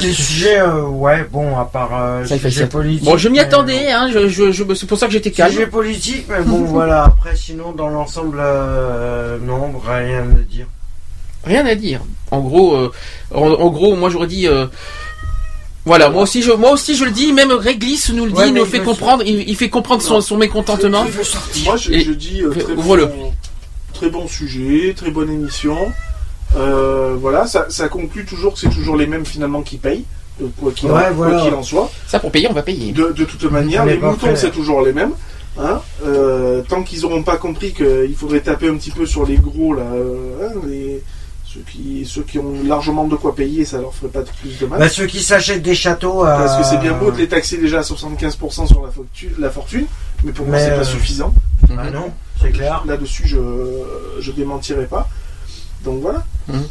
Les 0.00 0.10
sujets, 0.12 0.58
euh, 0.58 0.82
ouais, 0.82 1.24
bon, 1.30 1.56
à 1.56 1.66
part 1.66 1.90
euh, 1.92 2.24
Ça, 2.24 2.34
il 2.34 2.40
fait 2.40 2.50
sujet 2.50 2.62
ça. 2.62 2.66
politique. 2.68 3.04
Bon, 3.04 3.16
je 3.16 3.28
m'y 3.28 3.38
attendais, 3.38 3.92
hein, 3.92 4.10
je, 4.12 4.26
je, 4.28 4.50
je- 4.50 4.74
c'est 4.74 4.86
pour 4.86 4.98
ça 4.98 5.06
que 5.06 5.12
j'étais 5.12 5.30
calme. 5.30 5.52
Sujet 5.52 5.66
politique, 5.68 6.26
mais 6.28 6.42
bon, 6.42 6.58
voilà. 6.64 7.04
Après, 7.04 7.36
sinon, 7.36 7.70
dans 7.70 7.88
l'ensemble, 7.88 8.38
euh, 8.40 9.38
non, 9.40 9.72
rien 9.86 10.22
à 10.22 10.52
dire. 10.52 10.66
Rien 11.46 11.64
à 11.66 11.74
dire. 11.74 12.00
En 12.30 12.40
gros, 12.40 12.74
euh, 12.74 12.92
en, 13.34 13.46
en 13.52 13.68
gros, 13.70 13.94
moi 13.96 14.10
j'aurais 14.10 14.26
dit. 14.26 14.46
euh, 14.48 14.66
voilà, 15.84 16.08
moi 16.10 16.22
aussi, 16.24 16.42
je, 16.42 16.50
moi 16.50 16.72
aussi 16.72 16.96
je 16.96 17.04
le 17.04 17.12
dis. 17.12 17.32
Même 17.32 17.52
Réglisse 17.52 18.10
nous 18.10 18.24
le 18.26 18.32
dit, 18.32 18.38
Ouais, 18.38 18.50
nous 18.50 18.64
il 18.64 18.68
fait 18.70 18.80
comprendre. 18.80 19.22
Il, 19.24 19.48
il 19.48 19.56
fait 19.56 19.68
comprendre 19.70 20.02
son, 20.02 20.20
son 20.20 20.36
mécontentement. 20.36 21.04
Moi, 21.64 21.76
je, 21.76 22.12
dis 22.12 22.42
euh, 22.42 22.50
très, 22.50 22.72
Ouvre-le. 22.72 23.06
bon, 23.06 23.32
très 23.94 24.10
bon 24.10 24.26
sujet, 24.26 24.92
très 24.96 25.10
bonne 25.10 25.30
émission. 25.30 25.76
Euh, 26.56 27.16
voilà, 27.20 27.46
ça, 27.46 27.66
ça 27.68 27.88
conclut 27.88 28.24
toujours 28.24 28.54
que 28.54 28.58
c'est 28.58 28.68
toujours 28.70 28.96
les 28.96 29.06
mêmes 29.06 29.24
finalement 29.26 29.62
qui 29.62 29.76
payent, 29.76 30.04
quoi 30.60 30.72
qu'il 30.72 30.90
Ouais, 30.90 31.08
en, 31.08 31.12
voilà. 31.12 31.62
soit. 31.62 31.90
Ça 32.08 32.18
pour 32.18 32.30
payer, 32.32 32.48
on 32.50 32.52
va 32.54 32.62
payer. 32.62 32.92
De, 32.92 33.12
de 33.12 33.24
toute 33.24 33.50
manière, 33.50 33.84
les 33.84 33.98
moutons 33.98 34.34
c'est 34.34 34.50
toujours 34.50 34.82
les 34.82 34.92
mêmes. 34.92 35.12
Hein 35.58 35.80
Euh, 36.04 36.62
tant 36.68 36.82
qu'ils 36.82 37.00
n'auront 37.02 37.22
pas 37.22 37.36
compris 37.38 37.72
qu'il 37.72 38.14
faudrait 38.16 38.40
taper 38.40 38.68
un 38.68 38.74
petit 38.76 38.90
peu 38.90 39.06
sur 39.06 39.24
les 39.24 39.36
gros 39.36 39.72
là, 39.74 39.84
hein, 39.90 40.52
les, 40.66 41.02
ceux 41.56 41.62
qui 41.72 42.04
ceux 42.06 42.22
qui 42.22 42.38
ont 42.38 42.62
largement 42.64 43.06
de 43.06 43.16
quoi 43.16 43.34
payer, 43.34 43.64
ça 43.64 43.78
leur 43.78 43.94
ferait 43.94 44.10
pas 44.10 44.22
de 44.22 44.28
plus 44.40 44.58
de 44.58 44.66
mal. 44.66 44.78
Bah, 44.78 44.88
ceux 44.88 45.06
qui 45.06 45.22
s'achètent 45.22 45.62
des 45.62 45.74
châteaux. 45.74 46.24
euh, 46.24 46.36
Parce 46.36 46.56
que 46.58 46.64
c'est 46.64 46.78
bien 46.78 46.92
beau 46.92 47.10
de 47.10 47.16
les 47.18 47.28
taxer 47.28 47.56
déjà 47.58 47.78
à 47.78 47.82
75% 47.82 48.66
sur 48.66 48.84
la, 48.84 48.90
fortune, 48.90 49.30
la 49.38 49.50
fortune, 49.50 49.86
mais 50.24 50.32
pour 50.32 50.46
moi 50.46 50.56
Mais, 50.56 50.64
c'est 50.64 50.72
euh, 50.72 50.78
pas 50.78 50.84
suffisant. 50.84 51.34
Bah 51.68 51.90
non, 51.90 52.12
c'est 52.40 52.50
clair. 52.52 52.82
Là-dessus, 52.86 53.26
je 53.26 53.38
je 54.20 54.32
démentirai 54.32 54.86
pas. 54.86 55.08
Donc 55.84 56.00
voilà. 56.02 56.24
Mhm. 56.48 56.62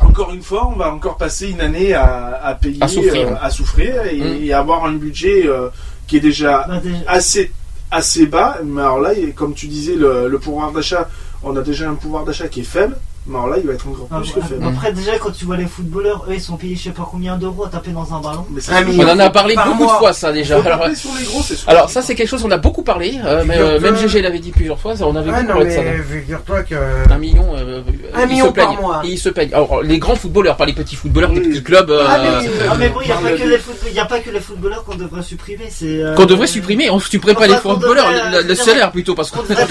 Encore 0.00 0.32
une 0.32 0.42
fois, 0.42 0.68
on 0.68 0.76
va 0.76 0.92
encore 0.92 1.16
passer 1.16 1.48
une 1.50 1.60
année 1.60 1.94
à, 1.94 2.38
à 2.44 2.54
payer, 2.54 2.82
À 2.82 2.88
souffrir. 2.88 3.28
euh, 3.28 3.34
à 3.40 3.50
souffrir 3.50 4.06
et, 4.06 4.18
Mhm. 4.20 4.44
et 4.44 4.52
avoir 4.52 4.84
un 4.84 4.92
budget 4.92 5.46
euh, 5.46 5.68
qui 6.06 6.18
est 6.18 6.20
déjà 6.20 6.66
Bah, 6.68 6.80
assez 7.08 7.50
assez 7.90 8.26
bas. 8.26 8.58
Mais 8.64 8.80
alors 8.82 9.00
là, 9.00 9.10
comme 9.34 9.54
tu 9.54 9.66
disais, 9.68 9.94
le, 9.94 10.28
le 10.28 10.38
pouvoir 10.38 10.70
d'achat, 10.72 11.08
on 11.42 11.56
a 11.56 11.62
déjà 11.62 11.88
un 11.88 11.94
pouvoir 11.94 12.24
d'achat 12.24 12.48
qui 12.48 12.60
est 12.60 12.64
faible. 12.64 12.96
Mais 13.28 13.36
alors 13.36 13.48
là, 13.48 13.56
il 13.58 13.66
va 13.66 13.72
être 13.74 13.88
encore 13.88 14.08
Ah, 14.10 14.20
plus 14.20 14.32
que 14.32 14.40
faible. 14.40 14.64
Après, 14.66 14.92
déjà, 14.92 15.18
quand 15.18 15.30
tu 15.32 15.44
vois 15.46 15.56
les 15.56 15.66
footballeurs, 15.66 16.24
eux, 16.28 16.34
ils 16.34 16.40
sont 16.40 16.56
payés 16.56 16.76
je 16.76 16.84
sais 16.84 16.90
pas 16.90 17.08
combien 17.10 17.36
d'euros 17.36 17.64
à 17.64 17.68
taper 17.68 17.90
dans 17.90 18.14
un 18.14 18.20
ballon. 18.20 18.46
Mais 18.50 18.84
million. 18.84 19.04
On 19.04 19.10
en 19.12 19.18
a 19.18 19.30
parlé 19.30 19.54
Par 19.54 19.66
beaucoup 19.66 19.84
mois. 19.84 19.94
de 19.94 19.98
fois, 19.98 20.12
ça 20.12 20.32
déjà. 20.32 20.58
Alors, 20.60 20.80
taper 20.80 20.94
sur 20.94 21.10
les 21.18 21.24
gros, 21.24 21.42
c'est 21.42 21.56
sûr. 21.56 21.68
alors, 21.68 21.90
ça 21.90 22.02
c'est 22.02 22.14
quelque 22.14 22.28
chose 22.28 22.42
qu'on 22.42 22.50
a 22.50 22.56
beaucoup 22.58 22.82
parlé. 22.82 23.18
euh, 23.24 23.42
mais, 23.46 23.58
euh, 23.58 23.80
même 23.80 23.96
GG 23.96 24.22
l'avait 24.22 24.38
dit 24.38 24.52
plusieurs 24.52 24.78
fois. 24.78 24.96
ça, 24.96 25.06
On 25.06 25.16
avait 25.16 25.30
beaucoup 25.30 25.42
non, 25.42 25.48
parlé 25.48 25.66
de 25.66 25.70
ça. 25.70 25.80
figure-toi 26.08 26.62
que. 26.62 26.74
Un 27.10 27.18
million. 27.18 27.46
euh, 27.56 27.82
Un 28.14 28.22
ils 28.22 28.28
million 28.28 28.46
se 28.46 28.50
plaignent. 28.52 28.72
par 28.74 28.80
mois. 28.80 29.02
Ils 29.04 29.18
se 29.18 29.28
plaignent. 29.28 29.54
Alors, 29.54 29.82
les 29.82 29.98
grands 29.98 30.14
footballeurs, 30.16 30.56
pas 30.56 30.66
les 30.66 30.72
petits 30.72 30.94
footballeurs 30.96 31.32
des 31.32 31.40
Oui. 31.40 31.48
petits 31.48 31.62
clubs. 31.64 31.90
euh, 31.90 32.04
Ah, 32.08 32.18
mais, 32.22 32.48
ah, 32.70 32.74
mais 32.78 32.88
bon, 32.90 33.00
il 33.02 33.06
n'y 33.06 33.12
a, 33.12 33.16
pas 33.16 33.30
que 33.32 33.42
les 33.48 33.58
football- 33.58 33.92
y 33.92 33.98
a 33.98 34.04
pas 34.04 34.20
que 34.20 34.30
les 34.30 34.40
footballeurs 34.40 34.84
qu'on 34.84 34.94
devrait 34.96 35.22
supprimer. 35.22 35.66
c'est, 35.70 36.00
Qu'on 36.16 36.26
devrait 36.26 36.46
supprimer, 36.46 36.90
on 36.90 37.00
supprime 37.00 37.34
pas 37.34 37.46
les 37.48 37.56
footballeurs, 37.56 38.06
le, 38.46 38.54
salaire 38.54 38.92
plutôt, 38.92 39.14
parce 39.14 39.30
qu'on 39.30 39.42
devrait 39.42 39.66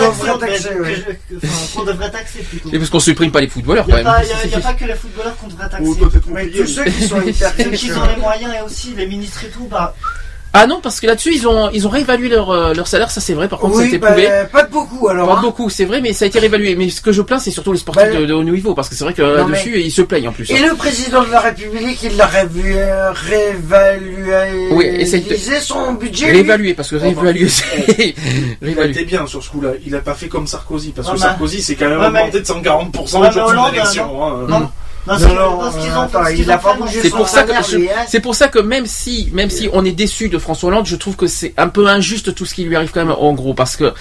taxer 2.12 2.40
plutôt. 2.40 2.70
Et 2.74 2.78
parce 2.78 2.90
qu'on 2.90 3.00
supprime 3.00 3.32
pas 3.32 3.42
les 3.46 3.50
footballeurs 3.52 3.86
Il 3.88 3.92
quand 3.94 4.02
n'y 4.02 4.08
a, 4.08 4.12
même. 4.12 4.22
pas- 4.22 4.26
y 4.26 4.32
a- 4.34 4.46
y 4.48 4.56
a 4.56 4.60
pas 4.60 4.74
que 4.74 4.86
les 4.86 4.94
footballeurs 4.96 5.38
qu'on 5.38 5.48
devrait 5.48 5.70
taxer. 5.70 5.92
Mais 6.32 6.48
tous 6.50 6.68
ceux 6.68 6.84
qui 6.86 7.08
sont 7.08 7.22
hyper 7.26 7.56
qui 7.56 7.92
ont 7.92 8.06
les 8.08 8.16
moyens 8.22 8.54
et 8.58 8.62
aussi 8.62 8.94
les 8.96 9.08
ministres 9.08 9.44
et 9.46 9.50
tout, 9.50 9.68
bah, 9.68 9.96
Ah 10.58 10.68
non, 10.68 10.80
parce 10.82 11.00
que 11.00 11.08
là-dessus, 11.08 11.34
ils 11.36 11.48
ont, 11.48 11.70
ils 11.72 11.86
ont 11.86 11.90
réévalué 11.90 12.30
leur, 12.30 12.50
euh, 12.50 12.74
leur 12.74 12.88
salaire, 12.88 13.12
ça 13.12 13.20
c'est 13.22 13.34
vrai, 13.34 13.48
par 13.48 13.60
contre, 13.60 13.76
Oui, 13.78 13.86
c'était 13.86 13.98
bah, 13.98 14.08
prouvé. 14.14 14.30
pas 14.52 14.64
de 14.64 14.72
beaucoup 14.72 15.08
alors. 15.10 15.28
Pas 15.28 15.36
hein. 15.36 15.42
beaucoup, 15.42 15.70
c'est 15.70 15.86
vrai, 15.86 16.00
mais 16.02 16.14
ça 16.14 16.26
a 16.26 16.28
été 16.30 16.40
réévalué. 16.40 16.76
Mais 16.76 16.90
ce 16.90 17.02
que 17.02 17.12
je 17.12 17.22
plains, 17.22 17.40
c'est 17.40 17.52
surtout 17.52 17.74
les 17.74 17.80
sportifs 17.80 18.10
Bah, 18.12 18.20
de, 18.20 18.26
de 18.26 18.34
haut 18.34 18.44
niveau, 18.44 18.74
parce 18.74 18.88
que 18.90 18.96
c'est 18.96 19.04
vrai 19.04 19.14
que 19.14 19.22
Non, 19.22 19.48
là-dessus, 19.48 19.72
mais- 19.76 19.82
ils 19.84 19.92
se 19.92 20.02
plaignent 20.02 20.30
en 20.30 20.32
plus. 20.32 20.50
Et 20.52 20.60
le 20.60 20.74
président 20.76 21.24
de 21.24 21.32
la 21.32 21.42
République, 21.42 22.02
il 22.04 22.16
l'a 22.18 22.26
révu- 22.28 22.76
euh, 22.78 23.12
réévalué. 23.12 24.70
Oui, 24.72 24.86
et 24.86 25.06
c'est- 25.06 25.24
son 25.60 25.94
budget. 25.94 26.28
lui. 26.28 26.34
Réévaluer, 26.34 26.74
parce 26.74 26.90
que 26.90 26.96
réévaluer, 26.96 27.50
c'est. 27.50 28.16
Il 28.62 28.80
a 28.80 28.86
été 28.86 29.04
bien 29.06 29.26
sur 29.28 29.44
ce 29.44 29.50
coup-là. 29.50 29.72
Il 29.86 29.96
a 29.96 30.00
pas 30.00 30.14
fait 30.14 30.28
comme 30.28 30.48
Sarkozy, 30.48 30.92
parce 30.96 31.10
que 31.12 31.18
Sarkozy, 31.18 31.62
c'est 31.62 31.76
quand 31.76 31.90
même 31.90 32.02
augmenté 32.02 32.40
de 32.40 32.46
140% 32.46 33.20
Ouais, 33.20 33.28
le 33.28 33.34
jour 33.34 33.70
élection. 33.74 34.12
Non. 35.08 35.18
Non. 35.20 35.28
Non, 35.28 35.36
Non, 35.66 35.72
qu'ils- 35.72 35.90
euh, 35.92 35.98
ont- 35.98 36.02
attends, 36.02 36.26
ce 36.26 36.30
qu'ils 36.32 36.40
il 36.44 36.52
a 36.52 36.56
ont 36.56 36.60
pas 36.60 36.72
fait, 36.74 36.78
bougé 36.80 37.02
C'est 37.02 37.10
son 37.10 37.18
pour 37.18 37.28
ça 37.30 37.42
que 37.44 37.48
salaire, 37.50 37.64
je- 37.70 37.78
lui, 37.78 37.90
c'est 38.08 38.20
pour 38.20 38.36
ça 38.36 38.48
que 38.48 38.60
même 38.60 38.86
si 38.88 39.30
même 39.34 39.50
si 39.50 39.70
on 39.72 39.86
est 39.86 39.92
déçu 39.92 40.30
de 40.30 40.38
François 40.40 40.70
Hollande, 40.70 40.86
je 40.88 40.96
trouve 40.96 41.16
que 41.16 41.28
c'est 41.28 41.54
un 41.58 41.68
peu 41.68 41.88
injuste 41.88 42.34
tout 42.34 42.46
ce 42.46 42.54
qui 42.56 42.64
lui 42.64 42.76
arrive 42.76 42.92
quand 42.92 43.06
même 43.06 43.16
en 43.18 43.34
gros 43.34 43.54
parce 43.54 43.76
que 43.76 43.94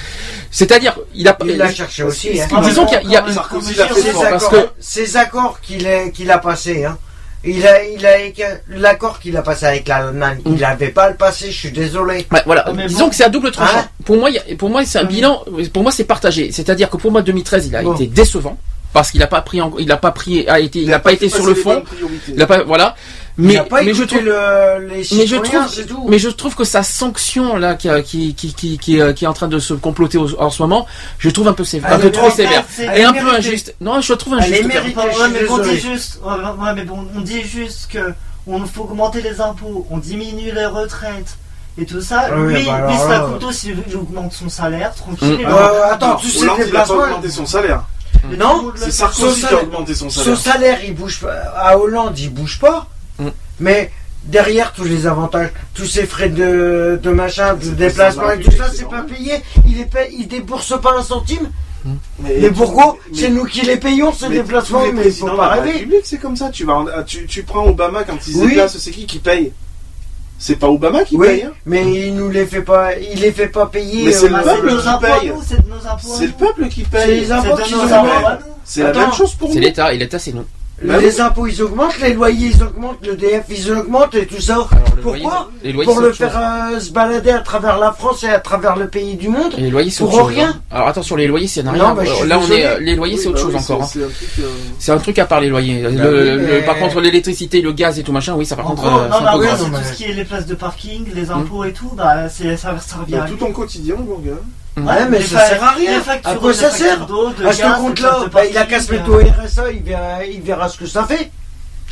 c'est-à-dire 0.51 0.99
il 1.15 1.29
a 1.29 1.37
Il 1.45 1.57
l'a 1.57 1.73
cherché 1.73 2.03
aussi. 2.03 2.41
Hein. 2.41 2.61
disons 2.63 2.87
qu'il 2.87 2.95
y 2.95 3.01
a, 3.01 3.03
il 3.03 3.11
y 3.11 3.17
a- 3.17 3.33
Sarkozy 3.33 3.75
l'a 3.75 3.87
fait 3.89 4.01
Ces 4.01 4.11
fort. 4.13 4.23
parce 4.31 4.45
accords, 4.47 4.63
que 4.65 4.69
ces 4.81 5.17
accords 5.17 5.61
qu'il 5.61 5.87
a, 5.87 6.09
qu'il 6.11 6.31
a 6.31 6.39
passés, 6.39 6.85
hein. 6.85 6.97
Il 7.47 7.67
a, 7.67 7.85
il 7.85 8.07
a, 8.07 8.13
l'accord 8.71 9.21
qu'il 9.21 9.37
a 9.37 9.43
passé 9.43 9.67
avec 9.67 9.87
l'Allemagne, 9.87 10.39
il 10.47 10.55
n'avait 10.55 10.89
pas 10.89 11.05
à 11.05 11.11
le 11.11 11.15
passer, 11.17 11.51
je 11.51 11.59
suis 11.59 11.71
désolé. 11.73 12.27
Ouais, 12.33 12.41
voilà, 12.47 12.65
Ah, 12.67 12.73
mais 12.75 12.87
disons 12.87 13.01
bon. 13.05 13.11
que 13.11 13.15
c'est 13.17 13.25
à 13.25 13.29
double 13.29 13.51
tranchant. 13.51 13.81
Hein 13.81 13.89
pour 14.07 14.17
moi, 14.17 14.31
il 14.31 14.37
y 14.37 14.39
a- 14.39 14.57
pour 14.57 14.71
moi, 14.71 14.83
c'est 14.87 14.99
un 14.99 15.05
bilan. 15.05 15.45
Pour 15.75 15.83
moi, 15.83 15.93
c'est 15.93 16.05
partagé. 16.05 16.53
C'est-à-dire 16.53 16.89
que 16.89 16.97
pour 16.97 17.13
moi, 17.13 17.21
2013, 17.21 17.67
il 17.67 17.77
a 17.77 17.83
Bon. 17.83 17.95
été 17.95 18.07
décevant 18.07 18.57
parce 18.95 19.11
qu'il 19.11 19.23
a 19.23 19.27
pas 19.27 19.43
pris, 19.43 19.61
en- 19.61 19.73
il 19.79 19.93
a 19.93 19.99
pas 19.99 20.13
pris, 20.13 20.47
a 20.49 20.61
été, 20.61 20.79
il 20.81 20.95
a 20.95 20.99
pas 21.01 21.13
été 21.13 21.29
fait 21.29 21.37
sur 21.37 21.45
le 21.47 21.55
fond. 21.55 21.85
Il 22.29 22.41
a 22.41 22.47
pas, 22.47 22.63
voilà. 22.63 22.95
il 23.37 23.45
Mais, 23.45 23.55
n'a 23.57 23.65
pas 23.65 23.83
mais 23.83 23.93
je 23.93 24.05
trouve, 24.05 24.21
le, 24.23 24.87
les 24.89 25.05
mais 25.17 25.27
je 25.27 25.37
trouve, 25.37 26.09
mais 26.09 26.19
je 26.21 26.29
trouve 26.31 26.55
que 26.55 26.63
sa 26.65 26.83
sanction 26.85 27.57
là, 27.57 27.75
qui, 27.75 27.89
qui, 28.05 28.35
qui, 28.35 28.55
qui, 28.55 28.79
qui, 28.79 29.01
euh, 29.01 29.13
qui 29.13 29.25
est 29.25 29.29
en 29.29 29.33
train 29.33 29.49
de 29.49 29.59
se 29.59 29.75
comploter 29.75 30.17
au- 30.17 30.41
en 30.41 30.49
ce 30.51 30.63
moment, 30.63 30.87
je 31.19 31.29
trouve 31.31 31.49
un 31.49 31.53
peu 31.53 31.65
sévère, 31.65 31.93
un 31.93 31.99
peu 31.99 32.07
est 32.07 32.13
trop 32.13 32.23
méritée, 32.29 32.45
sévère 32.45 32.65
et 32.97 33.01
est 33.01 33.05
un 33.05 33.13
peu 33.13 33.29
injuste. 33.29 33.75
Non, 33.81 34.01
je 34.01 34.13
trouve 34.15 34.35
Elle 34.41 34.45
est 34.55 34.61
injuste. 34.61 34.69
méritée. 34.75 35.01
Ouais, 35.01 35.29
mais 35.33 35.49
on 35.51 35.59
dit 35.59 35.77
juste, 35.79 36.21
ouais, 36.25 36.33
ouais, 36.65 36.73
mais 36.77 36.85
bon, 36.85 37.07
on 37.17 37.21
dit 37.21 37.43
juste 37.43 37.91
que 37.93 38.15
on 38.47 38.65
faut 38.67 38.83
augmenter 38.83 39.21
les 39.23 39.41
impôts, 39.41 39.87
on 39.91 39.99
diminue 39.99 40.53
les 40.55 40.67
retraites 40.67 41.37
et 41.77 41.87
tout 41.87 42.01
ça. 42.01 42.27
Ah 42.31 42.35
oui, 42.37 42.55
lui, 42.55 42.67
bah 42.67 42.87
lui, 42.89 42.97
ça 42.97 43.19
coûte 43.29 43.43
aussi, 43.45 43.73
il 43.89 43.97
augmente 43.97 44.33
son 44.33 44.49
salaire, 44.49 44.95
tranquille. 44.95 45.39
Mm. 45.39 45.41
et 45.41 45.47
Euh, 45.47 45.91
attends, 45.93 46.11
Non, 46.11 46.17
tous 46.17 46.29
ces 46.29 46.43
Hollande, 46.43 46.57
il 46.59 46.63
a 46.63 46.65
pas 46.65 46.65
déplacements. 46.67 47.03
augmenté 47.03 47.31
son 47.31 47.47
salaire. 47.47 47.83
Mais 48.31 48.37
Non, 48.37 48.73
C'est 48.77 48.87
fait. 48.87 48.91
Sarkozy 48.91 49.21
Son 49.21 49.35
qui 49.35 49.45
a 49.45 49.49
salaire- 49.49 49.63
augmenté 49.65 49.95
son 49.95 50.11
Son 50.11 50.37
salaire. 50.37 50.79
il 50.85 50.95
bouge 50.95 51.21
pas. 51.21 51.33
À 51.57 51.79
Hollande, 51.79 52.19
il 52.19 52.31
bouge 52.33 52.59
pas. 52.59 52.89
Mm. 53.19 53.29
Mais 53.61 53.91
derrière 54.25 54.73
tous 54.73 54.85
les 54.85 55.07
avantages, 55.07 55.51
tous 55.75 55.87
ces 55.87 56.07
frais 56.07 56.29
de, 56.31 56.99
de 57.03 57.11
machin, 57.11 57.55
de 57.55 57.69
déplacement 57.71 58.31
et 58.31 58.41
tout 58.41 58.51
ça, 58.53 58.71
c'est 58.73 58.89
pas 58.89 59.03
payé. 59.03 59.35
Il 59.67 59.81
est 59.81 59.85
payé, 59.85 60.17
il 60.19 60.29
débourse 60.29 60.75
pas 60.81 60.95
un 60.99 61.03
centime. 61.03 61.51
Mais, 62.19 62.39
Mais 62.41 62.51
pourquoi 62.51 62.97
C'est 63.15 63.29
nous 63.29 63.45
qui 63.45 63.61
les 63.61 63.77
payons 63.77 64.11
ces 64.11 64.31
mais 64.31 64.37
déplacements, 64.37 64.85
mais 64.95 65.11
faut 65.11 65.27
pas 65.37 65.49
rêver. 65.49 65.87
C'est 66.03 66.17
comme 66.19 66.35
ça. 66.37 66.49
Tu, 66.49 66.65
vas 66.65 66.75
en- 66.77 66.87
tu, 67.07 67.27
tu 67.27 67.43
prends 67.43 67.67
Obama 67.67 68.05
quand 68.05 68.17
il 68.27 68.33
se 68.33 68.39
Oui. 68.39 68.49
déplace, 68.49 68.79
c'est 68.79 68.91
qui 68.91 69.05
qui 69.05 69.19
paye? 69.19 69.53
C'est 70.47 70.57
pas 70.57 70.69
Obama 70.69 71.05
qui 71.05 71.17
Oui, 71.17 71.27
paye. 71.27 71.43
hein 71.45 71.53
mais 71.65 71.91
il 72.09 72.17
nous 72.17 72.29
les 72.29 72.45
fait 72.45 72.61
pas, 72.61 72.95
il 72.99 73.19
les 73.19 73.33
fait 73.33 73.49
pas 73.49 73.65
payer. 73.65 74.05
Mais 74.05 74.13
c'est 74.13 74.27
euh, 74.27 74.37
le 74.37 74.37
c'est 74.37 74.45
peuple 74.45 74.69
qui 74.77 74.91
paye. 75.01 75.33
c'est 75.43 75.57
C'est 76.19 76.27
le 76.27 76.33
peuple 76.33 76.69
qui 76.69 76.85
C'est 76.85 76.91
paye. 76.91 77.21
les 77.21 77.33
impôts 77.33 77.57
C'est 77.57 77.63
qui 77.65 77.73
de 77.73 77.77
nos 77.79 77.83
nous 77.87 77.93
impôts 77.95 78.27
à 78.27 78.33
nous. 78.35 78.53
C'est 78.63 78.83
la 78.83 78.93
même 78.93 79.13
chose 79.15 79.35
pour 79.37 79.49
C'est 79.49 79.55
nous. 79.55 79.61
l'État, 79.63 79.95
et 79.95 79.97
l'État, 79.97 80.19
c'est 80.19 80.33
nous. 80.35 80.45
Bah 80.85 80.99
les 80.99 81.15
oui. 81.17 81.21
impôts 81.21 81.47
ils 81.47 81.63
augmentent, 81.63 81.99
les 82.01 82.13
loyers 82.15 82.53
ils 82.55 82.63
augmentent, 82.63 83.05
le 83.07 83.17
DF 83.17 83.45
ils 83.49 83.73
augmentent 83.73 84.15
et 84.15 84.27
tout 84.27 84.41
ça. 84.41 84.55
Alors, 84.55 84.69
Pourquoi 85.03 85.13
loyer, 85.19 85.29
les 85.63 85.73
loyers, 85.73 85.91
Pour 85.91 86.01
le 86.01 86.13
faire 86.13 86.39
euh, 86.73 86.79
se 86.81 86.91
balader 86.93 87.31
à 87.31 87.41
travers 87.41 87.79
la 87.79 87.93
France 87.93 88.23
et 88.25 88.29
à 88.29 88.39
travers 88.41 88.77
le 88.77 88.89
pays 88.89 89.17
du 89.17 89.29
monde 89.29 89.55
Et 89.57 89.63
les 89.63 89.71
loyers, 89.71 89.91
c'est 89.91 90.05
Pour 90.05 90.13
chose. 90.13 90.29
rien. 90.29 90.49
hein. 90.51 90.61
Alors 90.71 90.89
attention, 90.89 91.17
les 91.17 91.27
loyers, 91.27 91.49
c'est 91.49 91.63
Non, 91.63 91.73
rien. 91.73 91.95
bah, 91.95 92.05
suis 92.05 92.27
Là, 92.29 92.39
on 92.39 92.51
est, 92.53 92.67
euh, 92.67 92.79
les 92.81 92.95
loyers, 92.97 93.17
c'est 93.17 93.29
autre 93.29 93.37
bah 93.37 93.43
chose 93.43 93.55
oui, 93.55 93.61
encore. 93.75 93.83
hein. 93.83 93.87
c'est- 93.91 93.99
c'est 94.01 94.05
un 94.05 94.09
truc, 94.09 94.29
euh, 94.41 94.49
C'est 94.79 94.93
un 94.93 94.99
truc 94.99 95.19
à 95.19 95.25
part 95.27 95.41
les 95.41 95.49
loyers. 95.49 95.83
Le- 95.83 95.89
oui, 95.91 95.97
le- 95.97 96.37
mais- 96.39 96.63
par 96.63 96.77
contre, 96.77 97.01
l'électricité, 97.01 97.61
le 97.63 97.73
gaz 97.73 97.99
et 97.99 98.03
tout 98.03 98.13
machin, 98.13 98.35
oui, 98.37 98.45
ça 98.47 98.55
par 98.57 98.67
En 98.67 98.71
contre, 98.71 98.83
gros, 98.83 98.99
euh, 99.01 99.09
non, 99.09 99.39
grave. 99.39 99.57
c'est 99.59 99.71
Non, 99.71 99.79
tout 99.79 99.85
ce 99.85 99.93
qui 99.95 100.05
est 100.05 100.13
les 100.13 100.25
places 100.25 100.47
de 100.47 100.55
parking, 100.55 101.07
les 101.15 101.31
impôts 101.31 101.65
et 101.65 101.73
tout, 101.73 101.91
bah, 101.97 102.29
c'est, 102.29 102.57
ça, 102.57 102.71
revient. 103.01 103.13
bah, 103.17 103.27
tout 103.29 103.37
ton 103.37 103.53
quotidien, 103.53 103.97
mon 103.97 104.19
gars. 104.19 104.33
Ouais, 104.77 105.09
mais 105.09 105.19
les 105.21 105.25
ça 105.25 105.39
fa- 105.39 105.49
sert 105.49 105.63
à 105.65 105.71
rien. 105.73 106.03
À 106.25 106.35
quoi 106.35 106.53
ça 106.53 106.71
sert 106.71 107.03
À 107.03 107.53
ce 107.53 107.77
compte-là, 107.81 108.25
bah, 108.33 108.45
il 108.45 108.57
a 108.59 108.65
qu'à 108.67 108.81
se 108.81 108.91
mettre 108.93 109.09
au 109.11 109.19
RSA, 109.19 109.71
il 109.71 109.83
verra, 109.83 110.25
il 110.25 110.41
verra 110.43 110.69
ce 110.69 110.79
que 110.79 110.87
ça 110.87 111.05
fait. 111.05 111.31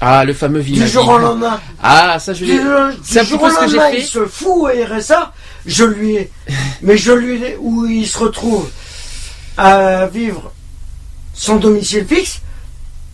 Ah, 0.00 0.24
le 0.24 0.34
fameux 0.34 0.60
Du 0.62 0.72
village. 0.72 0.90
jour 0.90 1.08
au 1.08 1.18
lendemain. 1.18 1.60
Ah, 1.80 2.18
ça, 2.18 2.32
je 2.34 2.44
Du, 2.44 2.50
l'ai. 2.56 2.60
C'est 3.04 3.24
du 3.24 3.34
un 3.34 3.38
peu 3.38 3.50
ce 3.50 3.58
que 3.60 3.68
j'ai 3.68 3.76
lendemain, 3.76 3.90
fait. 3.92 4.00
il 4.00 4.04
se 4.06 4.26
fout 4.26 4.48
au 4.48 4.66
RSA. 4.66 5.32
Je 5.64 5.84
lui 5.84 6.16
ai, 6.16 6.30
mais 6.82 6.96
je 6.96 7.12
lui 7.12 7.40
ai, 7.44 7.56
où 7.60 7.86
il 7.86 8.06
se 8.08 8.18
retrouve 8.18 8.68
à 9.56 10.06
vivre 10.06 10.50
sans 11.34 11.56
domicile 11.56 12.04
fixe. 12.06 12.40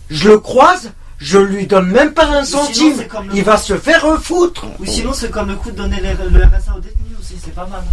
Je 0.09 0.29
le 0.29 0.39
croise, 0.39 0.91
je 1.19 1.37
lui 1.37 1.67
donne 1.67 1.91
même 1.91 2.13
pas 2.13 2.25
un 2.25 2.43
centime. 2.43 3.03
Il 3.35 3.43
va 3.43 3.57
se 3.57 3.77
faire 3.77 4.01
refoutre. 4.03 4.65
Ou 4.79 4.85
sinon, 4.87 5.13
c'est 5.13 5.29
comme 5.29 5.49
le 5.49 5.55
coup 5.57 5.69
de 5.69 5.75
donner 5.77 6.01
le 6.01 6.39
RSA 6.43 6.73
aux 6.75 6.79
détenus 6.79 7.19
aussi, 7.21 7.35
c'est 7.43 7.53
pas 7.53 7.67
mal. 7.67 7.83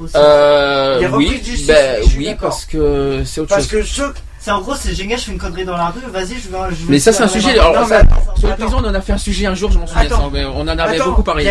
Aussi. 0.00 0.12
Euh, 0.16 0.98
Les 1.00 1.06
oui, 1.08 1.40
justice, 1.44 1.66
ben, 1.66 2.02
je 2.02 2.08
suis 2.08 2.18
oui, 2.28 2.34
parce 2.40 2.64
que 2.64 3.22
c'est 3.26 3.40
autre 3.40 3.50
Parce 3.50 3.62
chose. 3.68 3.70
que 3.70 3.82
ceux, 3.82 4.14
C'est 4.38 4.50
en 4.50 4.62
gros, 4.62 4.74
c'est 4.74 4.94
génial, 4.94 5.18
je 5.18 5.24
fais 5.24 5.32
une 5.32 5.38
connerie 5.38 5.66
dans 5.66 5.76
la 5.76 5.88
rue, 5.90 6.00
vas-y, 6.10 6.28
je 6.40 6.48
vais. 6.48 6.58
je 6.70 6.86
Mais 6.88 6.98
ça, 6.98 7.12
c'est 7.12 7.22
un 7.24 7.26
je 7.26 7.32
sujet. 7.32 7.58
Alors, 7.58 7.82
mais 7.82 7.88
ça, 7.88 7.96
attends, 7.98 8.16
sur 8.38 8.48
attends. 8.48 8.62
prisons, 8.64 8.78
on 8.82 8.88
en 8.88 8.94
a 8.94 9.00
fait 9.02 9.12
un 9.12 9.18
sujet 9.18 9.44
un 9.46 9.54
jour, 9.54 9.70
je 9.70 9.78
m'en 9.78 9.86
souviens. 9.86 10.02
Attends. 10.06 10.16
ça, 10.24 10.30
mais 10.32 10.44
on 10.46 10.60
en 10.60 10.68
avait 10.68 10.96
Attends, 10.96 11.10
beaucoup 11.10 11.22
parlé 11.22 11.44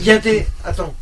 il 0.00 0.04
y 0.04 0.10
a- 0.10 0.16
y 0.16 0.20
des. 0.20 0.46
Attends. 0.64 0.92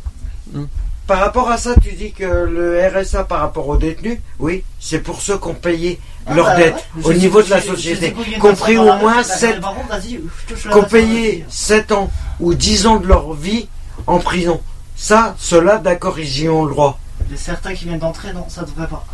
Hmm. 0.53 0.63
Par 1.05 1.19
rapport 1.19 1.49
à 1.51 1.57
ça, 1.57 1.71
tu 1.81 1.91
dis 1.93 2.11
que 2.13 2.23
le 2.25 2.79
RSA 2.93 3.23
par 3.25 3.39
rapport 3.41 3.67
aux 3.67 3.77
détenus, 3.77 4.19
oui, 4.39 4.63
c'est 4.79 4.99
pour 4.99 5.21
ceux 5.21 5.37
qui 5.37 5.47
ont 5.47 5.53
payé 5.53 5.99
Ah, 6.25 6.33
leurs 6.33 6.45
bah, 6.47 6.57
ouais. 6.57 6.73
au 7.03 7.11
Je- 7.11 7.17
niveau 7.17 7.41
je- 7.41 7.45
de 7.47 7.49
la 7.51 7.59
je- 7.59 7.65
je- 7.65 7.71
société, 7.75 8.13
je- 8.17 8.23
je- 8.23 8.35
je- 8.35 8.39
compris 8.39 8.73
je- 8.75 8.79
au 8.79 8.85
je- 8.93 8.99
moins 8.99 9.21
je- 9.23 9.27
je- 9.27 9.33
7 9.37 9.59
Baron, 9.61 9.83
vas-y, 9.89 10.13
je 10.47 10.53
touche 10.53 10.65
la 10.65 10.71
qui 10.71 10.77
ont 10.77 10.83
payé 10.83 11.31
vas-y. 11.39 11.45
7 11.49 11.91
ans 11.91 12.09
ou 12.39 12.53
10 12.53 12.85
ans 12.87 12.97
de 12.97 13.07
leur 13.07 13.33
vie 13.33 13.67
en 14.05 14.19
prison. 14.19 14.61
Ça, 14.97 15.35
ceux-là, 15.37 15.77
d'accord, 15.77 16.19
ils 16.19 16.41
y 16.41 16.49
ont 16.49 16.65
le 16.65 16.71
droit. 16.71 16.99
Mais 17.29 17.37
certains 17.37 17.73
qui 17.73 17.85
viennent 17.85 17.99
d'entrer, 17.99 18.33
non, 18.33 18.45
ça 18.49 18.63
devrait 18.63 18.87
pas. 18.87 19.05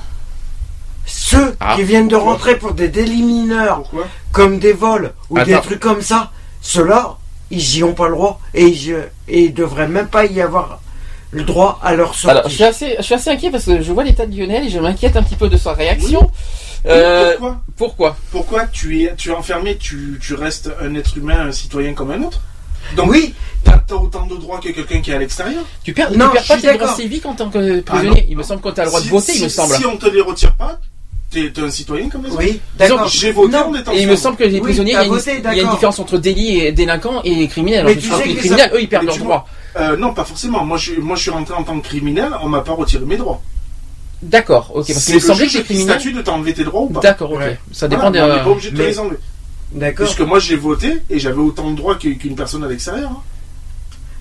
Ceux 1.05 1.55
Ah. 1.59 1.75
qui 1.75 1.83
viennent 1.83 2.07
de 2.07 2.15
rentrer 2.15 2.57
pour 2.57 2.73
des 2.73 2.87
délits 2.87 3.21
mineurs, 3.23 3.77
Pourquoi 3.81 4.07
comme 4.31 4.59
des 4.59 4.71
vols 4.73 5.13
ou 5.29 5.39
des 5.41 5.53
Attends. 5.53 5.63
trucs 5.63 5.79
comme 5.81 6.01
ça, 6.01 6.31
ceux-là, 6.61 7.17
ils 7.51 7.77
y 7.77 7.83
ont 7.83 7.93
pas 7.93 8.07
le 8.07 8.13
droit 8.15 8.39
et 8.53 8.65
ils, 8.67 8.95
et 9.27 9.43
ils 9.43 9.53
devraient 9.53 9.87
même 9.89 10.07
pas 10.07 10.25
y 10.25 10.41
avoir 10.41 10.79
le 11.31 11.43
droit 11.43 11.79
à 11.83 11.93
leur 11.95 12.15
sortie. 12.15 12.29
Alors, 12.37 12.47
je 12.49 12.53
suis 12.55 12.63
assez, 12.63 12.95
je 12.99 13.03
suis 13.03 13.15
assez 13.15 13.29
inquiet 13.31 13.51
parce 13.51 13.65
que 13.65 13.81
je 13.81 13.91
vois 13.91 14.03
l'état 14.05 14.25
de 14.25 14.33
Lionel 14.35 14.65
et 14.65 14.69
je 14.69 14.79
m'inquiète 14.79 15.17
un 15.17 15.23
petit 15.23 15.35
peu 15.35 15.49
de 15.49 15.57
sa 15.57 15.73
réaction. 15.73 16.21
Oui, 16.21 16.29
Euh, 16.85 17.31
Pourquoi 17.37 17.61
pourquoi? 17.77 18.17
Pourquoi 18.31 18.65
tu 18.67 19.03
es, 19.03 19.15
tu 19.15 19.29
es 19.29 19.33
enfermé, 19.33 19.77
tu, 19.77 20.19
tu 20.21 20.33
restes 20.35 20.69
un 20.81 20.95
être 20.95 21.17
humain, 21.17 21.47
un 21.47 21.51
citoyen 21.51 21.93
comme 21.93 22.11
un 22.11 22.21
autre? 22.23 22.41
Donc, 22.95 23.09
oui, 23.11 23.33
t'as 23.63 23.73
as 23.89 23.93
autant 23.95 24.25
de 24.27 24.35
droits 24.35 24.59
que 24.59 24.69
quelqu'un 24.69 25.01
qui 25.01 25.11
est 25.11 25.15
à 25.15 25.19
l'extérieur. 25.19 25.63
Tu 25.83 25.93
perds, 25.93 26.11
Non, 26.11 26.27
tu 26.27 26.33
perds 26.33 26.43
pas 26.45 26.55
tes 26.57 26.61
droits 26.61 26.73
d'accord. 26.73 26.95
civiques 26.95 27.25
en 27.25 27.33
tant 27.33 27.49
que 27.49 27.79
Ah, 27.79 27.91
prisonnier. 27.91 28.25
il 28.29 28.37
me 28.37 28.43
semble 28.43 28.61
que 28.61 28.69
tu 28.69 28.79
as 28.81 28.83
le 28.83 28.89
droit 28.89 28.99
Si- 29.01 29.05
de 29.07 29.11
voter, 29.11 29.31
si, 29.33 29.37
il 29.39 29.43
me 29.45 29.49
semble. 29.49 29.75
Si 29.75 29.85
on 29.85 29.97
te 29.97 30.05
les 30.07 30.21
retire 30.21 30.53
pas, 30.55 30.79
t'es 31.31 31.49
t'es 31.51 31.61
un 31.61 31.71
citoyen 31.71 32.09
comme 32.09 32.23
les 32.23 32.29
autres. 32.29 32.39
oui, 32.39 32.59
d'accord. 32.77 33.07
J'ai 33.07 33.31
voté 33.31 33.51
Non, 33.53 33.69
en 33.69 33.75
étant 33.75 33.91
Et 33.93 34.01
il 34.01 34.07
me 34.07 34.15
semble 34.15 34.37
que 34.37 34.43
les 34.43 34.55
Oui, 34.55 34.61
prisonniers, 34.61 34.91
il 34.91 34.93
y, 34.93 34.97
t'as 34.97 35.01
a 35.01 35.05
une, 35.05 35.11
voté, 35.11 35.31
il 35.31 35.33
y 35.33 35.35
a 35.35 35.37
une 35.51 35.55
d'accord. 35.57 35.71
différence 35.73 35.99
entre 35.99 36.17
délit 36.17 36.59
et 36.59 36.71
délinquant 36.71 37.21
et 37.23 37.47
criminel. 37.47 37.79
Alors, 37.81 37.95
Mais 37.95 38.01
je 38.01 38.13
sais 38.13 38.23
que 38.23 38.27
les 38.27 38.35
criminels, 38.35 38.69
ça- 38.69 38.75
eux, 38.75 38.81
ils 38.81 38.89
perdent 38.89 39.05
leurs 39.05 39.17
droits. 39.17 39.47
Euh, 39.75 39.97
non, 39.97 40.13
pas 40.13 40.23
forcément. 40.25 40.63
Moi, 40.63 40.77
je, 40.77 40.93
moi, 40.99 41.15
je 41.15 41.21
suis 41.23 41.31
rentré 41.31 41.55
en 41.55 41.63
tant 41.63 41.79
que 41.79 41.87
criminel, 41.87 42.29
on 42.43 42.49
m'a 42.49 42.61
pas 42.61 42.73
retiré 42.73 43.03
mes 43.05 43.17
droits. 43.17 43.41
D'accord, 44.21 44.71
ok. 44.75 44.87
Parce 44.87 45.03
qu'il 45.05 45.15
me 45.15 45.19
le 45.19 45.25
semblait 45.25 45.47
que 45.47 45.57
les 45.57 45.63
criminels. 45.63 45.95
statue 45.99 46.13
de 46.13 46.21
t'enlever 46.21 46.53
tes 46.53 46.63
droits 46.63 46.81
ou 46.83 46.89
pas. 46.89 46.99
D'accord, 47.01 47.31
ok. 47.31 47.41
Ça 47.71 47.87
dépend 47.87 48.09
des. 48.11 48.19
mais 48.19 48.25
on 48.25 48.35
n'est 48.35 48.43
pas 48.43 48.49
obligé 48.49 48.71
de 48.71 48.77
te 48.77 48.81
les 48.81 48.99
enlever. 48.99 49.17
D'accord. 49.73 50.05
Puisque 50.05 50.21
moi, 50.21 50.39
j'ai 50.39 50.55
voté 50.55 51.01
et 51.09 51.19
j'avais 51.19 51.39
autant 51.39 51.71
de 51.71 51.75
droits 51.77 51.95
qu'une 51.95 52.35
personne 52.35 52.63
à 52.63 52.67
l'extérieur. 52.67 53.11
hein. 53.11 53.21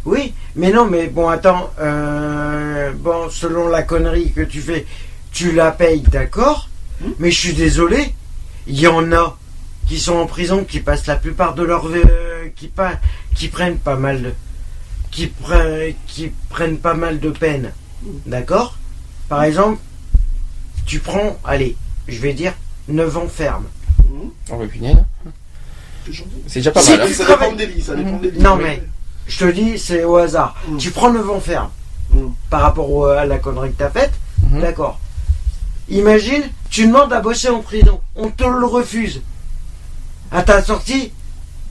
Oui, 0.05 0.35
mais 0.57 0.73
non, 0.73 0.87
mais 0.87 1.07
bon, 1.09 1.29
attends. 1.29 1.71
euh, 1.81 2.93
bon, 2.93 3.31
selon 3.31 3.69
la 3.69 3.83
connerie 3.83 4.33
que 4.33 4.41
tu 4.41 4.61
fais, 4.61 4.85
tu 5.31 5.53
la 5.53 5.71
payes, 5.71 6.01
d'accord. 6.03 6.69
Hmm. 7.01 7.11
Mais 7.19 7.31
je 7.31 7.39
suis 7.39 7.53
désolé, 7.55 8.13
il 8.67 8.79
y 8.81 8.87
en 8.89 9.13
a 9.13 9.39
qui 9.87 9.99
sont 10.01 10.15
en 10.17 10.27
prison, 10.27 10.65
qui 10.65 10.81
passent 10.81 11.07
la 11.07 11.17
plupart 11.17 11.55
de 11.55 11.63
leur 11.63 11.87
vie, 11.87 12.01
euh, 12.05 12.49
qui, 12.57 12.67
pa- 12.69 12.99
qui 13.35 13.49
prennent 13.49 13.79
pas 13.79 13.97
mal 13.97 14.23
de, 14.23 14.33
qui, 15.11 15.27
pre- 15.43 15.95
qui 16.07 16.33
prennent 16.49 16.79
pas 16.79 16.95
mal 16.95 17.21
de 17.21 17.31
peine, 17.31 17.73
d'accord. 18.27 18.77
Par 19.29 19.45
exemple, 19.45 19.81
tu 20.87 20.99
prends, 20.99 21.39
allez, 21.45 21.77
je 22.09 22.19
vais 22.21 22.33
dire 22.33 22.55
9 22.89 23.17
ans 23.17 23.29
ferme. 23.29 23.67
Mhm. 24.11 24.31
Oh, 24.51 24.57
bah, 24.59 24.67
punaise. 24.67 24.97
C'est 26.47 26.61
déjà 26.61 26.71
pas 26.73 26.81
Si 26.81 26.91
mal. 26.93 27.03
hein. 27.03 27.07
Ça 27.13 27.25
travailles- 27.25 27.51
dépend 27.55 27.57
des 27.59 27.67
lits, 27.67 27.83
ça 27.83 27.95
dépend 27.95 28.17
des 28.19 28.31
lits. 28.31 28.41
Non 28.41 28.57
mais, 28.57 28.83
je 29.27 29.39
te 29.39 29.51
dis, 29.51 29.79
c'est 29.79 30.05
au 30.05 30.17
hasard. 30.17 30.55
Mm. 30.69 30.77
Tu 30.79 30.91
prends 30.91 31.13
9 31.13 31.29
ans 31.31 31.41
ferme 31.41 31.71
Mm. 32.11 32.29
par 32.51 32.63
rapport 32.63 32.91
au- 32.91 33.05
à 33.07 33.25
la 33.25 33.39
connerie 33.39 33.71
que 33.73 33.79
t'as 33.79 33.91
faite, 33.91 34.13
Mhm. 34.51 34.61
d'accord. 34.61 34.99
Imagine, 35.89 36.43
tu 36.71 36.87
demandes 36.87 37.13
à 37.13 37.21
bosser 37.21 37.49
en 37.49 37.61
prison, 37.61 38.01
on 38.17 38.29
te 38.29 38.45
le 38.45 38.67
refuse. 38.67 39.23
À 40.31 40.43
ta 40.43 40.63
sortie, 40.63 41.13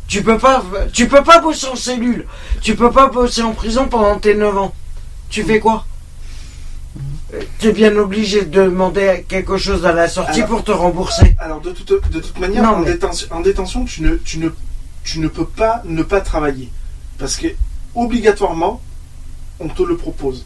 Tu 0.08 0.24
peux 0.24 0.38
pas, 0.38 0.62
tu 0.92 1.08
peux 1.08 1.24
pas 1.24 1.40
bosser 1.40 1.68
en 1.68 1.76
cellule. 1.78 2.26
Tu 2.60 2.76
peux 2.76 2.92
pas 2.92 3.08
bosser 3.08 3.44
en 3.44 3.54
prison 3.54 3.88
pendant 3.88 4.20
tes 4.20 4.36
9 4.36 4.58
ans. 4.58 4.74
Tu 5.30 5.42
fais 5.42 5.62
quoi 5.62 5.86
Tu 7.60 7.68
es 7.70 7.72
bien 7.72 7.96
obligé 7.98 8.44
de 8.46 8.64
demander 8.64 9.26
quelque 9.28 9.58
chose 9.58 9.86
à 9.86 9.94
la 9.94 10.08
sortie 10.10 10.42
Alors- 10.42 10.50
pour 10.50 10.64
te 10.64 10.72
rembourser. 10.72 11.36
Alors 11.40 11.62
de 11.62 11.72
toute, 11.72 12.12
de 12.12 12.20
toute 12.20 12.40
manière, 12.40 12.64
Non, 12.64 12.70
en, 12.70 12.80
mais- 12.80 12.92
détention, 12.92 13.28
en 13.32 13.40
détention, 13.42 13.86
tu 13.86 14.02
ne, 14.02 14.16
tu, 14.16 14.38
ne, 14.40 14.50
tu 15.04 15.20
ne 15.20 15.28
peux 15.28 15.46
pas 15.46 15.82
ne 15.86 16.04
pas 16.04 16.22
travailler. 16.22 16.70
Parce 17.18 17.38
que 17.38 17.48
obligatoirement, 17.96 18.82
on 19.60 19.68
te 19.70 19.84
le 19.84 19.96
propose. 19.96 20.46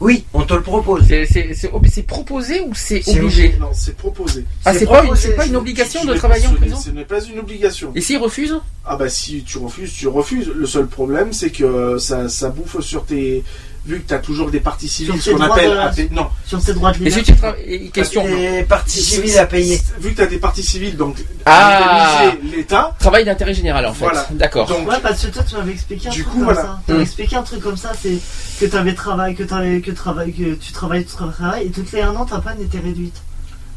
Oui, 0.00 0.24
on 0.32 0.42
te 0.44 0.54
le 0.54 0.62
propose. 0.62 1.04
C'est- 1.08 1.26
C'est 1.26 1.54
c'est 1.54 1.72
ob- 1.72 1.86
c'est 1.90 2.04
proposé 2.04 2.60
ou 2.60 2.72
c'est 2.74 3.02
obligé 3.08 3.56
Non, 3.58 3.70
c'est 3.72 3.96
proposé. 3.96 4.44
Ah, 4.64 4.72
c'est 4.72 4.86
pas, 4.86 5.02
pas 5.36 5.46
une 5.46 5.56
obligation 5.56 6.04
de 6.04 6.14
travailler 6.14 6.46
en 6.46 6.54
prison 6.54 6.76
Ce 6.76 6.90
n'est 6.90 7.04
pas 7.04 7.20
une 7.24 7.40
obligation. 7.40 7.90
Et 7.96 8.00
s'ils 8.00 8.18
refusent? 8.18 8.60
Ah 8.84 8.94
bah 8.96 9.08
si 9.08 9.42
tu 9.42 9.58
refuses, 9.58 9.92
tu 9.92 10.06
refuses. 10.06 10.52
Le 10.54 10.66
seul 10.66 10.86
problème, 10.86 11.32
c'est 11.32 11.50
que 11.50 11.98
ça, 11.98 12.28
ça 12.28 12.50
bouffe 12.50 12.80
sur 12.80 13.04
tes... 13.06 13.42
Vu 13.86 14.00
que 14.00 14.08
tu 14.08 14.14
as 14.14 14.18
toujours 14.18 14.50
des 14.50 14.60
parties 14.60 14.88
civiles, 14.88 15.20
ce 15.20 15.30
qu'on 15.30 15.38
droits 15.38 15.54
appelle... 15.56 15.70
de- 15.70 15.76
à 15.76 15.88
payer- 15.88 16.08
Non. 16.12 16.28
Sur 16.44 16.62
tes 16.62 16.74
droits 16.74 16.92
de 16.92 17.06
Et 17.06 17.10
si 17.10 17.22
tu 17.22 17.34
travailles. 17.34 17.90
Question. 17.90 18.24
Des 18.24 18.62
parties 18.64 19.02
civiles 19.02 19.38
à 19.38 19.46
payer. 19.46 19.80
Vu 19.98 20.10
que 20.10 20.16
tu 20.16 20.22
as 20.22 20.26
des 20.26 20.38
parties 20.38 20.62
civiles, 20.62 20.96
donc 20.96 21.16
Ah 21.46 22.20
indemniser 22.30 22.56
l'État. 22.56 22.94
Travail 22.98 23.24
d'intérêt 23.24 23.54
général 23.54 23.86
en 23.86 23.92
fait. 23.94 24.04
Voilà. 24.04 24.26
D'accord. 24.32 24.66
Donc, 24.66 24.88
Ouais, 24.88 24.96
parce 25.02 25.24
que 25.24 25.28
toi, 25.28 25.42
tu 25.42 25.54
m'avais 25.56 25.72
expliqué 25.72 26.08
un 26.08 26.10
Du 26.10 26.22
truc 26.22 26.32
coup, 26.32 26.38
comme 26.38 26.44
voilà. 26.44 26.62
ça. 26.62 26.80
Tu 26.86 26.92
m'avais 26.92 27.02
Mm. 27.02 27.06
expliqué 27.06 27.36
un 27.36 27.42
truc 27.42 27.60
comme 27.62 27.76
ça, 27.76 27.92
c'est 28.00 28.18
que 28.60 28.66
t'avais 28.66 28.94
travail, 28.94 29.34
que 29.34 29.42
t'avais, 29.44 29.80
que 29.80 29.90
travail, 29.90 30.32
que 30.32 30.54
tu 30.54 30.72
travailles, 30.72 31.04
tu 31.04 31.12
travailles, 31.14 31.66
et 31.66 31.70
toutes 31.70 31.90
les 31.92 32.02
un 32.02 32.14
an, 32.14 32.24
ta 32.26 32.38
panne 32.40 32.60
était 32.60 32.78
réduite. 32.80 33.16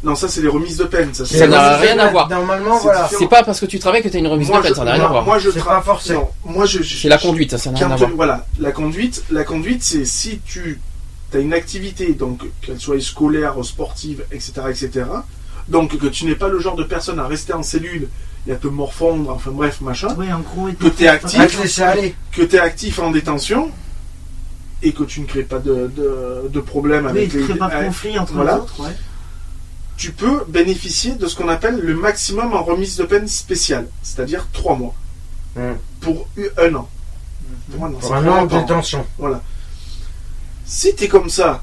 Non, 0.03 0.15
ça 0.15 0.27
c'est 0.27 0.41
les 0.41 0.47
remises 0.47 0.77
de 0.77 0.85
peine. 0.85 1.13
Ça, 1.13 1.25
c'est- 1.25 1.37
Ça 1.37 1.47
n'a 1.47 1.77
rien 1.77 1.97
à 1.99 2.07
voir. 2.09 2.27
Normalement, 2.27 2.77
C'est 2.77 2.83
voilà. 2.83 3.07
C'est 3.07 3.27
pas 3.27 3.43
parce 3.43 3.59
que 3.59 3.67
tu 3.67 3.77
travailles 3.77 4.01
que 4.01 4.09
tu 4.09 4.15
as 4.17 4.19
une 4.19 4.27
remise 4.27 4.47
Moi, 4.49 4.57
de 4.57 4.63
peine, 4.63 4.71
je- 4.73 4.77
ça 4.77 4.83
n'a 4.83 4.91
rien 4.93 4.99
à 5.01 5.03
moi- 5.03 5.11
voir. 5.11 5.25
Moi, 5.25 5.39
je 5.39 5.51
C'est 5.51 5.59
tra- 5.59 5.65
pas 5.65 5.81
forcé. 5.81 6.13
Non, 6.13 6.27
moi, 6.43 6.65
je, 6.65 6.81
je- 6.81 6.97
C'est 6.97 7.07
la 7.09 7.19
conduite, 7.19 7.51
ça, 7.51 7.57
ça 7.59 7.69
n'a 7.71 7.77
rien 7.77 7.91
à 7.91 7.93
tu- 7.93 7.99
voir. 7.99 8.11
Voilà, 8.15 8.45
la 8.59 8.71
conduite, 8.71 9.23
la 9.31 9.43
conduite, 9.43 9.83
c'est 9.83 10.05
si 10.05 10.39
tu 10.43 10.81
as 11.33 11.37
une 11.37 11.53
activité, 11.53 12.13
donc 12.13 12.41
qu'elle 12.61 12.79
soit 12.79 12.99
scolaire, 12.99 13.53
sportive, 13.63 14.23
etc., 14.31 14.53
etc. 14.69 15.05
Donc 15.67 15.95
que 15.97 16.07
tu 16.07 16.25
n'es 16.25 16.35
pas 16.35 16.47
le 16.49 16.59
genre 16.59 16.75
de 16.75 16.83
personne 16.83 17.19
à 17.19 17.27
rester 17.27 17.53
en 17.53 17.61
cellule 17.63 18.09
et 18.47 18.53
à 18.53 18.55
te 18.55 18.67
morfondre, 18.67 19.29
enfin 19.29 19.51
bref, 19.51 19.81
machin. 19.81 20.07
Oui, 20.17 20.33
en 20.33 20.39
gros, 20.39 20.67
et 20.67 20.73
Que 20.73 20.87
tu 20.87 21.03
es 21.03 21.07
actif, 21.07 21.79
aller. 21.79 22.15
que 22.31 22.41
tu 22.41 22.55
es 22.55 22.59
actif 22.59 22.97
en 22.97 23.11
détention 23.11 23.69
et 24.81 24.93
que 24.93 25.03
tu 25.03 25.21
ne 25.21 25.27
crées 25.27 25.43
pas 25.43 25.59
de, 25.59 25.91
de, 25.95 26.49
de 26.49 26.59
problème 26.59 27.05
Oui, 27.05 27.11
avec 27.11 27.29
tu 27.29 27.37
les 27.37 27.43
crées 27.43 27.53
pas 27.55 27.67
de 27.69 27.85
conflit 27.85 28.17
entre 28.17 28.33
voilà. 28.33 28.55
les 28.55 28.59
autres, 28.61 28.79
ouais. 28.83 28.89
Tu 30.01 30.11
peux 30.11 30.45
bénéficier 30.47 31.11
de 31.13 31.27
ce 31.27 31.35
qu'on 31.35 31.47
appelle 31.47 31.79
le 31.79 31.93
maximum 31.93 32.53
en 32.55 32.63
remise 32.63 32.97
de 32.97 33.03
peine 33.03 33.27
spéciale, 33.27 33.85
c'est-à-dire 34.01 34.47
trois 34.51 34.75
mois 34.75 34.95
Hmm. 35.55 35.73
pour 35.99 36.27
u- 36.37 36.49
un 36.57 36.73
an. 36.73 36.89
Pour 37.71 37.85
un 37.85 37.89
an, 37.93 37.97
Pour 37.99 38.15
un 38.15 38.27
an 38.27 38.45
de 38.45 38.57
détention. 38.57 39.05
Voilà. 39.19 39.41
Si 40.65 40.95
tu 40.95 41.03
es 41.03 41.07
comme 41.07 41.29
ça 41.29 41.61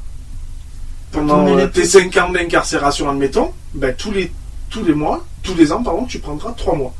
pendant 1.10 1.44
euh, 1.48 1.66
tes 1.66 1.80
pouces. 1.80 1.90
5 1.92 2.16
ans 2.18 2.28
d'incarcération, 2.30 3.08
admettons, 3.10 3.52
ben, 3.74 3.92
tous, 3.96 4.12
les, 4.12 4.30
tous 4.70 4.84
les 4.84 4.92
mois, 4.94 5.24
tous 5.42 5.54
les 5.54 5.72
ans, 5.72 5.82
pardon, 5.82 6.04
tu 6.04 6.20
prendras 6.20 6.52
3 6.52 6.76
mois. 6.76 6.94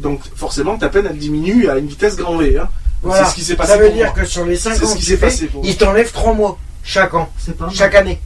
Donc 0.00 0.20
forcément, 0.34 0.76
ta 0.76 0.88
peine, 0.90 1.06
elle 1.08 1.18
diminue 1.18 1.68
à 1.70 1.78
une 1.78 1.86
vitesse 1.86 2.16
grand 2.16 2.36
V. 2.36 2.58
hein. 2.58 2.68
Voilà. 3.02 3.24
C'est 3.24 3.30
ce 3.30 3.34
qui 3.36 3.44
s'est 3.44 3.56
passé 3.56 3.72
Ça 3.72 3.78
veut 3.78 3.86
pour 3.86 3.94
dire 3.94 4.06
moi. 4.06 4.14
que 4.14 4.24
sur 4.26 4.44
les 4.44 4.56
5 4.56 4.74
C'est 4.74 4.84
ans 4.84 4.88
ce 4.88 4.94
qui 4.96 4.98
tu 5.00 5.06
s'est 5.06 5.16
fais, 5.16 5.26
passé 5.26 5.46
pour 5.46 5.64
ils 5.64 5.76
t'enlèvent 5.78 6.12
3 6.12 6.34
mois 6.34 6.58
chaque 6.84 7.14
an, 7.14 7.30
pas 7.58 7.70
chaque 7.70 7.94
année. 7.94 8.20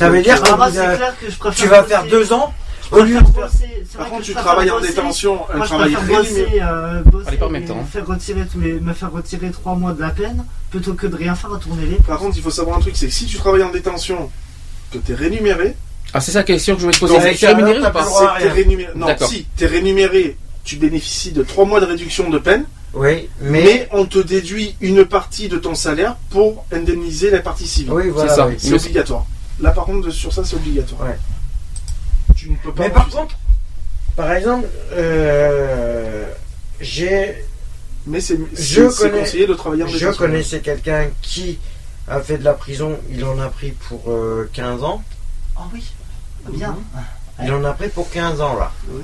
Ça 0.00 0.08
veut 0.08 0.22
dire 0.22 0.40
Ah, 0.42 0.70
que 0.70 0.78
euh, 0.78 0.96
clair 0.96 1.14
je 1.28 1.36
préfère 1.36 1.62
tu 1.62 1.68
vas 1.68 1.84
faire 1.84 2.06
2 2.06 2.32
ans 2.32 2.54
au 2.90 3.02
lieu 3.02 3.20
de 3.20 3.30
Par 3.30 3.50
vrai 3.50 4.08
contre, 4.08 4.20
que 4.20 4.24
tu 4.24 4.34
travailles 4.34 4.70
en 4.70 4.80
détention, 4.80 5.40
un 5.52 5.60
travail 5.60 5.94
euh, 5.94 7.02
pas 7.38 7.46
en 7.46 7.50
même 7.50 7.66
temps, 7.66 7.84
faire 7.84 8.06
retirer 8.06 8.46
tous 8.50 8.60
les, 8.60 8.80
me 8.80 8.94
faire 8.94 9.12
retirer 9.12 9.50
3 9.50 9.74
mois 9.74 9.92
de 9.92 10.00
la 10.00 10.08
peine 10.08 10.46
plutôt 10.70 10.94
que 10.94 11.06
de 11.06 11.14
rien 11.14 11.34
faire 11.34 11.52
à 11.52 11.58
tourner 11.58 11.84
les 11.84 11.96
Par 11.96 12.18
contre, 12.18 12.38
il 12.38 12.42
faut 12.42 12.50
savoir 12.50 12.78
un 12.78 12.80
truc, 12.80 12.94
c'est 12.96 13.08
que 13.08 13.12
si 13.12 13.26
tu 13.26 13.36
travailles 13.36 13.62
en 13.62 13.70
détention, 13.70 14.30
que 14.90 14.96
tu 14.96 15.12
es 15.12 15.14
rémunéré, 15.14 15.76
Ah, 16.14 16.20
c'est 16.20 16.32
ça 16.32 16.38
la 16.38 16.44
question 16.44 16.74
que 16.76 16.80
je 16.80 16.86
voulais 16.86 16.96
te 16.96 17.00
poser. 17.00 17.20
C'est 17.20 17.34
ça, 17.36 17.48
rémunéré 17.48 17.80
ou 17.80 17.90
pas 17.90 18.06
c'est 18.40 18.48
rémunéré. 18.48 18.92
Non, 18.96 19.06
si, 19.20 19.46
tu 19.54 19.64
es 19.64 19.66
rémunéré, 19.66 20.38
tu 20.64 20.76
bénéficies 20.76 21.32
de 21.32 21.42
3 21.42 21.66
mois 21.66 21.80
de 21.80 21.86
réduction 21.86 22.30
de 22.30 22.38
peine, 22.38 22.64
Oui, 22.94 23.28
mais, 23.42 23.62
mais. 23.62 23.88
on 23.92 24.06
te 24.06 24.18
déduit 24.18 24.76
une 24.80 25.04
partie 25.04 25.48
de 25.48 25.58
ton 25.58 25.74
salaire 25.74 26.16
pour 26.30 26.64
indemniser 26.72 27.30
la 27.30 27.40
partie 27.40 27.66
civile. 27.66 27.92
Oui, 27.92 28.08
voilà. 28.08 28.34
ça. 28.34 28.46
oui. 28.46 28.54
C'est 28.56 28.72
obligatoire. 28.72 29.26
Là, 29.60 29.70
par 29.72 29.84
contre, 29.84 30.10
sur 30.10 30.32
ça, 30.32 30.44
c'est 30.44 30.56
obligatoire. 30.56 31.02
Ouais. 31.02 31.18
Tu 32.34 32.50
ne 32.50 32.56
peux 32.56 32.72
pas. 32.72 32.84
Mais 32.84 32.90
par 32.90 33.08
contre, 33.08 33.36
par 34.16 34.32
exemple, 34.32 34.68
euh, 34.92 36.26
j'ai 36.80 37.44
mais 38.06 38.20
c'est 38.20 38.38
conseillé 39.10 39.46
de 39.46 39.54
travailler 39.54 39.84
en 39.84 39.86
Je 39.86 40.08
connaissais 40.08 40.60
quelqu'un 40.60 41.08
qui 41.20 41.58
a 42.08 42.20
fait 42.20 42.38
de 42.38 42.44
la 42.44 42.54
prison, 42.54 42.98
il 43.10 43.24
en 43.24 43.38
a 43.38 43.48
pris 43.48 43.72
pour 43.72 44.10
euh, 44.10 44.48
15 44.52 44.82
ans. 44.82 45.02
Oh 45.56 45.62
oui, 45.72 45.84
bien. 46.52 46.76
Il 47.42 47.52
en 47.52 47.64
a 47.64 47.72
pris 47.72 47.88
pour 47.88 48.10
15 48.10 48.40
ans 48.40 48.56
là. 48.56 48.72
Ouais. 48.88 49.02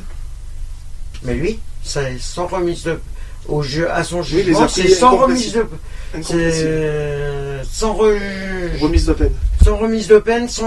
Mais 1.23 1.35
lui, 1.35 1.60
c'est 1.83 2.18
sans 2.18 2.47
remise 2.47 2.85
de 2.85 3.01
au 3.49 3.62
jeu 3.62 3.91
à 3.91 4.02
son 4.05 4.20
Oui, 4.20 4.26
les 4.33 4.44
jugement, 4.44 4.66
pris 4.66 4.83
c'est 4.83 4.89
sans 4.94 5.16
remise 5.16 5.52
de 5.52 5.66
c'est 6.23 7.62
sans 7.70 7.94
re- 7.94 8.78
Remise 8.81 9.07
de 9.07 9.12
peine. 9.12 9.33
sans 9.65 9.76
remise 9.76 10.08
de 10.08 10.18
peine, 10.18 10.49
sans 10.49 10.66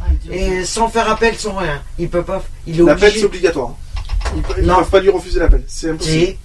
Ah, 0.00 0.04
et 0.30 0.64
sans 0.64 0.88
faire 0.88 1.08
appel, 1.10 1.34
sans 1.36 1.54
rien. 1.54 1.80
Il 1.98 2.08
peut 2.08 2.22
pas, 2.22 2.42
il 2.66 2.80
est 2.80 2.84
La 2.84 2.94
peine, 2.94 3.12
c'est 3.14 3.24
obligatoire. 3.24 3.74
Ils 4.58 4.62
ne 4.62 4.68
Non. 4.68 4.76
peuvent 4.78 4.90
pas 4.90 5.00
lui 5.00 5.10
refuser 5.10 5.38
la 5.40 5.48
peine. 5.48 5.62
C'est 5.66 5.90
impossible. 5.90 6.36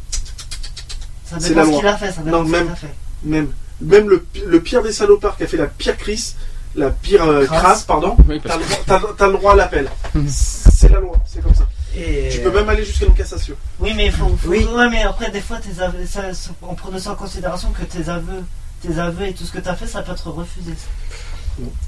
C'est 1.26 1.50
dépend 1.50 1.60
la 1.60 1.66
ce 1.66 1.70
loi. 1.72 1.80
qu'il 1.80 1.88
a 1.88 1.98
fait, 1.98 2.12
ça 2.12 2.22
dépend 2.22 2.38
Non, 2.44 2.46
ce 2.46 2.52
même- 2.52 2.70
a 2.72 2.76
fait. 2.76 2.88
Même, 3.24 3.48
même 3.82 4.10
le, 4.10 4.26
le 4.46 4.60
pire 4.62 4.82
des 4.84 4.92
salopards 4.92 5.38
qui 5.38 5.44
a 5.44 5.48
fait 5.48 5.58
la 5.58 5.66
pire 5.68 5.98
crise, 5.98 6.36
la 6.76 6.90
pire 6.92 7.24
euh, 7.28 7.46
Crasse. 7.46 7.60
crasse, 7.62 7.84
pardon, 7.84 8.16
Oui, 8.30 8.40
t'as 8.44 8.58
le, 8.58 8.64
que- 8.64 9.26
droit- 9.30 9.48
le 9.48 9.48
à 9.50 9.56
l'appel. 9.56 9.90
Mhm. 10.14 10.26
C'est 10.30 10.90
la 10.92 11.00
loi, 11.00 11.18
c'est 11.26 11.42
comme 11.42 11.56
ça. 11.56 11.68
Et 11.96 12.30
Tu 12.32 12.42
peux 12.42 12.52
même 12.52 12.68
aller 12.70 12.84
jusqu'à 12.84 13.06
une 13.06 13.14
cassation. 13.14 13.56
Oui, 13.80 13.94
mais 13.96 14.08
il 14.08 14.12
faut, 14.12 14.28
faut- 14.38 14.50
Oui. 14.50 14.66
ouais, 14.66 14.90
mais 14.90 15.04
après, 15.04 15.32
des 15.32 15.42
fois, 15.42 15.58
tes 15.58 15.82
aveux, 15.82 16.06
ça, 16.06 16.34
ça- 16.34 16.52
on 16.62 16.76
prend 16.76 16.98
ça 17.00 17.12
en 17.12 17.16
considération 17.16 17.70
que 17.72 17.84
tes 17.84 18.10
aveux, 18.10 18.44
tes 18.82 19.00
aveux 19.00 19.28
et 19.28 19.34
tout 19.34 19.46
ce 19.46 19.52
que 19.52 19.60
tu 19.60 19.70
as 19.70 19.76
fait, 19.76 19.88
ça 19.88 20.02
peut 20.02 20.12
être 20.12 20.30
refusé. 20.30 20.74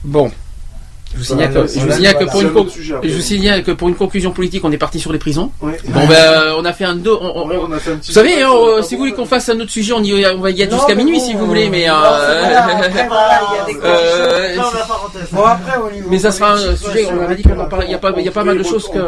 Bon. 0.04 0.32
Je 1.14 1.18
vous 1.20 1.24
signale 1.24 1.52
Voilà, 1.52 1.66
que, 1.68 1.74
je 1.74 1.74
vous 1.74 1.80
voilà, 1.80 1.96
signale 1.96 2.14
que 2.14 2.18
voilà. 2.26 2.32
pour 2.32 2.42
une 2.42 2.48
un 2.48 2.52
con- 2.52 2.60
autre 2.62 2.72
sujet, 2.72 2.94
après. 2.96 3.10
je 3.10 3.16
vous 3.16 3.22
signale 3.22 3.64
que 3.64 3.72
pour 3.72 3.88
une 3.90 3.96
conclusion 3.96 4.32
politique, 4.32 4.64
on 4.66 4.72
est 4.72 4.78
parti 4.78 5.00
sur 5.00 5.12
les 5.14 5.20
prisons. 5.20 5.52
Ouais. 5.62 5.78
Bon 5.88 6.06
ben, 6.08 6.54
on 6.60 6.66
a 6.66 6.74
fait 6.74 6.86
un 6.86 6.96
deux. 6.96 7.12
on- 7.14 7.32
on- 7.44 7.48
Ouais, 7.48 7.56
on 7.60 7.72
a 7.72 7.80
fait 7.80 7.92
un 7.92 7.96
petit 7.96 8.10
vous 8.10 8.14
savez, 8.14 8.42
hein, 8.44 8.50
euh, 8.54 8.82
si 8.84 8.96
vous 8.96 9.00
voulez 9.00 9.14
qu'on 9.14 9.26
fasse 9.26 9.48
un 9.50 9.60
autre 9.60 9.72
sujet, 9.72 9.94
on, 9.94 10.04
y, 10.04 10.26
on 10.28 10.40
va 10.42 10.52
y 10.52 10.62
être 10.62 10.74
jusqu'à 10.76 10.96
minuit 10.96 11.20
si 11.20 11.34
vous 11.34 11.46
voulez, 11.48 11.70
mais. 11.70 11.90
euh, 11.90 11.94
euh, 13.84 14.56
mais 16.10 16.20
ça 16.20 16.32
sera 16.32 16.54
un 16.54 16.76
sujet. 16.76 17.08
On 17.18 17.22
avait 17.24 17.36
dit 17.36 17.44
qu'on 17.44 17.60
en 17.60 17.66
parlait. 17.66 17.86
Il 17.88 17.92
y 17.92 17.96
a 17.96 18.00
pas, 18.00 18.12
il 18.18 18.24
y 18.26 18.28
a 18.28 18.32
pas 18.32 18.42
On 18.42 18.46
mal 18.46 18.58
de 18.58 18.64
choses 18.64 18.88
que. 18.90 19.00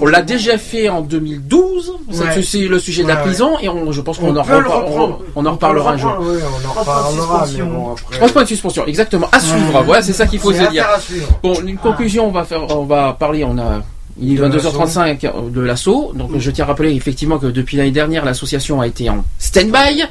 On 0.00 0.06
l'a 0.06 0.22
déjà 0.22 0.58
fait 0.58 0.88
en 0.88 1.00
2012. 1.02 1.92
ça, 2.12 2.24
Ouais. 2.24 2.42
C'est 2.42 2.60
le 2.68 2.78
sujet 2.78 3.02
de 3.02 3.08
la 3.08 3.16
prison 3.16 3.58
et 3.60 3.68
on, 3.68 3.90
je 3.92 4.00
pense 4.00 4.18
qu'on 4.18 4.28
On 4.28 4.36
en, 4.36 4.40
on, 4.40 5.50
reparlera 5.52 5.92
un 5.92 5.96
jour. 5.96 6.16
Oui, 6.20 6.36
on 6.42 6.68
en 6.68 6.72
reparlera, 6.80 7.42
après. 7.44 8.16
Trois 8.16 8.28
points 8.28 8.42
de 8.42 8.48
suspension, 8.48 8.86
exactement. 8.86 9.28
À 9.32 9.40
suivre. 9.40 9.82
Voilà, 9.84 10.02
c'est 10.02 10.12
ça 10.12 10.26
qu'il 10.26 10.38
faut 10.38 10.52
se 10.52 10.62
dire. 10.70 10.86
Affaire 10.96 10.98
à 10.98 11.00
suivre. 11.00 11.40
Bon, 11.42 11.54
une 11.66 11.76
conclusion, 11.78 12.26
on 12.28 12.32
va 12.32 12.44
faire, 12.44 12.62
on 12.76 12.84
va 12.84 13.16
parler, 13.18 13.44
on 13.44 13.56
a, 13.58 13.82
il 14.18 14.32
est 14.32 14.36
De 14.36 14.48
22h35 14.48 15.50
de 15.52 15.60
l'assaut. 15.60 16.12
Donc, 16.14 16.30
je 16.38 16.50
tiens 16.50 16.64
à 16.64 16.68
rappeler 16.68 16.94
effectivement 16.94 17.38
que 17.38 17.48
depuis 17.48 17.76
l'année 17.76 17.90
dernière, 17.90 18.24
l'association 18.24 18.80
a 18.80 18.86
été 18.86 19.10
en 19.10 19.22
stand-by, 19.38 20.04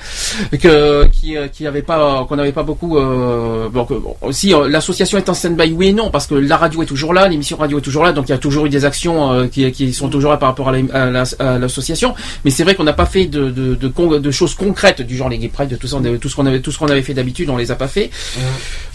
que, 0.59 1.05
qui, 1.07 1.35
euh, 1.35 1.47
qui 1.47 1.65
avait 1.65 1.81
pas, 1.81 2.23
qu'on 2.29 2.35
n'avait 2.35 2.51
pas 2.51 2.61
beaucoup, 2.61 2.97
euh, 2.99 3.67
bon, 3.69 3.83
que, 3.85 3.95
bon, 3.95 4.15
aussi, 4.21 4.53
euh, 4.53 4.69
l'association 4.69 5.17
est 5.17 5.27
en 5.27 5.33
stand-by, 5.33 5.71
oui 5.71 5.87
et 5.87 5.93
non, 5.93 6.11
parce 6.11 6.27
que 6.27 6.35
la 6.35 6.55
radio 6.57 6.83
est 6.83 6.85
toujours 6.85 7.13
là, 7.15 7.27
l'émission 7.27 7.57
radio 7.57 7.79
est 7.79 7.81
toujours 7.81 8.03
là, 8.03 8.11
donc 8.11 8.25
il 8.29 8.31
y 8.31 8.35
a 8.35 8.37
toujours 8.37 8.67
eu 8.67 8.69
des 8.69 8.85
actions 8.85 9.31
euh, 9.31 9.47
qui, 9.47 9.71
qui 9.71 9.91
sont 9.91 10.07
toujours 10.09 10.29
là 10.29 10.37
par 10.37 10.49
rapport 10.49 10.69
à 10.69 10.71
la- 10.73 10.93
à 10.93 11.09
la- 11.09 11.23
à 11.39 11.57
l'association. 11.57 12.13
Mais 12.43 12.51
c'est 12.51 12.63
vrai 12.63 12.75
qu'on 12.75 12.83
n'a 12.83 12.93
pas 12.93 13.07
fait 13.07 13.25
de, 13.25 13.49
de, 13.49 13.73
de, 13.73 13.87
con- 13.87 14.19
de 14.19 14.31
choses 14.31 14.53
concrètes 14.53 15.01
du 15.01 15.17
genre 15.17 15.29
les 15.29 15.39
gay 15.39 15.47
pride, 15.47 15.69
de 15.69 15.77
tout 15.77 15.87
ça, 15.87 15.95
on 15.99 16.05
avait- 16.05 16.19
tout 16.19 16.29
ce 16.29 16.35
qu'on 16.35 16.45
avait, 16.45 16.59
tout 16.59 16.71
ce 16.71 16.77
qu'on 16.77 16.89
avait 16.89 17.01
fait 17.01 17.15
d'habitude, 17.15 17.49
on 17.49 17.57
les 17.57 17.71
a 17.71 17.75
pas 17.75 17.87
fait. 17.87 18.11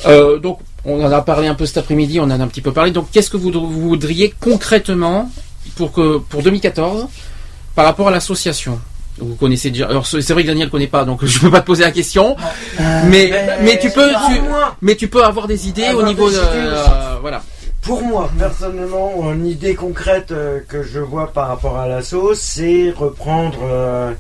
Euh, 0.06 0.38
donc, 0.38 0.60
on 0.84 1.04
en 1.04 1.10
a 1.12 1.20
parlé 1.22 1.48
un 1.48 1.54
peu 1.54 1.66
cet 1.66 1.78
après-midi, 1.78 2.20
on 2.20 2.24
en 2.24 2.30
a 2.30 2.34
un 2.44 2.48
petit 2.48 2.60
peu 2.62 2.72
parlé. 2.72 2.90
Donc, 2.90 3.10
qu'est-ce 3.10 3.30
que 3.30 3.36
vous, 3.36 3.50
vous 3.52 3.88
voudriez 3.88 4.34
concrètement 4.40 5.30
pour 5.76 5.92
que 5.92 6.18
pour 6.18 6.42
2014 6.42 7.06
par 7.74 7.84
rapport 7.84 8.08
à 8.08 8.10
l'association? 8.10 8.80
Vous 9.18 9.34
connaissez 9.34 9.70
déjà. 9.70 9.86
Alors, 9.88 10.06
c'est 10.06 10.26
vrai 10.30 10.42
que 10.42 10.48
Daniel 10.48 10.70
connaît 10.70 10.86
pas, 10.86 11.04
donc 11.04 11.24
je 11.26 11.38
peux 11.40 11.50
pas 11.50 11.60
te 11.60 11.66
poser 11.66 11.82
la 11.84 11.90
question. 11.90 12.36
mais 12.78 13.02
mais- 13.30 13.58
mais 13.62 13.78
tu 13.78 13.90
peux 13.90 14.10
non, 14.12 14.18
tu, 14.34 14.40
moi. 14.40 14.76
mais 14.80 14.94
tu 14.96 15.08
peux 15.08 15.22
avoir 15.24 15.46
des 15.46 15.68
idées 15.68 15.82
au 15.88 16.00
Avoir 16.00 16.06
niveau 16.06 16.30
des 16.30 16.36
de 16.36 16.40
euh, 16.42 16.84
voilà. 17.20 17.42
pour 17.82 18.02
moi, 18.02 18.30
personnellement, 18.38 19.30
une 19.34 19.46
idée 19.46 19.74
concrète 19.74 20.30
euh, 20.30 20.60
que 20.66 20.82
je 20.82 21.00
vois 21.00 21.32
par 21.32 21.48
rapport 21.48 21.76
à 21.78 21.86
la 21.86 22.00
sauce, 22.02 22.38
c'est 22.38 22.94
reprendre 22.96 23.58
euh, 23.64 24.12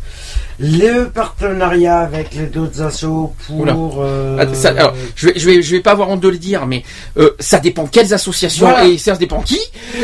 le 0.62 1.06
partenariat 1.08 2.00
avec 2.00 2.34
les 2.34 2.54
autres 2.60 2.82
assos 2.82 3.32
pour. 3.46 3.96
Euh, 3.98 4.36
Ah, 4.38 4.54
ça- 4.54 4.68
alors, 4.70 4.94
je 5.16 5.28
vais, 5.28 5.32
je 5.38 5.46
vais, 5.46 5.62
je 5.62 5.74
vais 5.76 5.80
pas 5.80 5.92
avoir 5.92 6.10
honte 6.10 6.20
de 6.20 6.28
le 6.28 6.36
dire, 6.36 6.66
mais 6.66 6.84
euh, 7.16 7.30
ça 7.40 7.58
dépend 7.60 7.86
quelles 7.86 8.12
associations 8.12 8.66
Voilà. 8.68 8.86
et 8.86 8.98
ça 8.98 9.16
dépend 9.16 9.40
qui, 9.40 9.58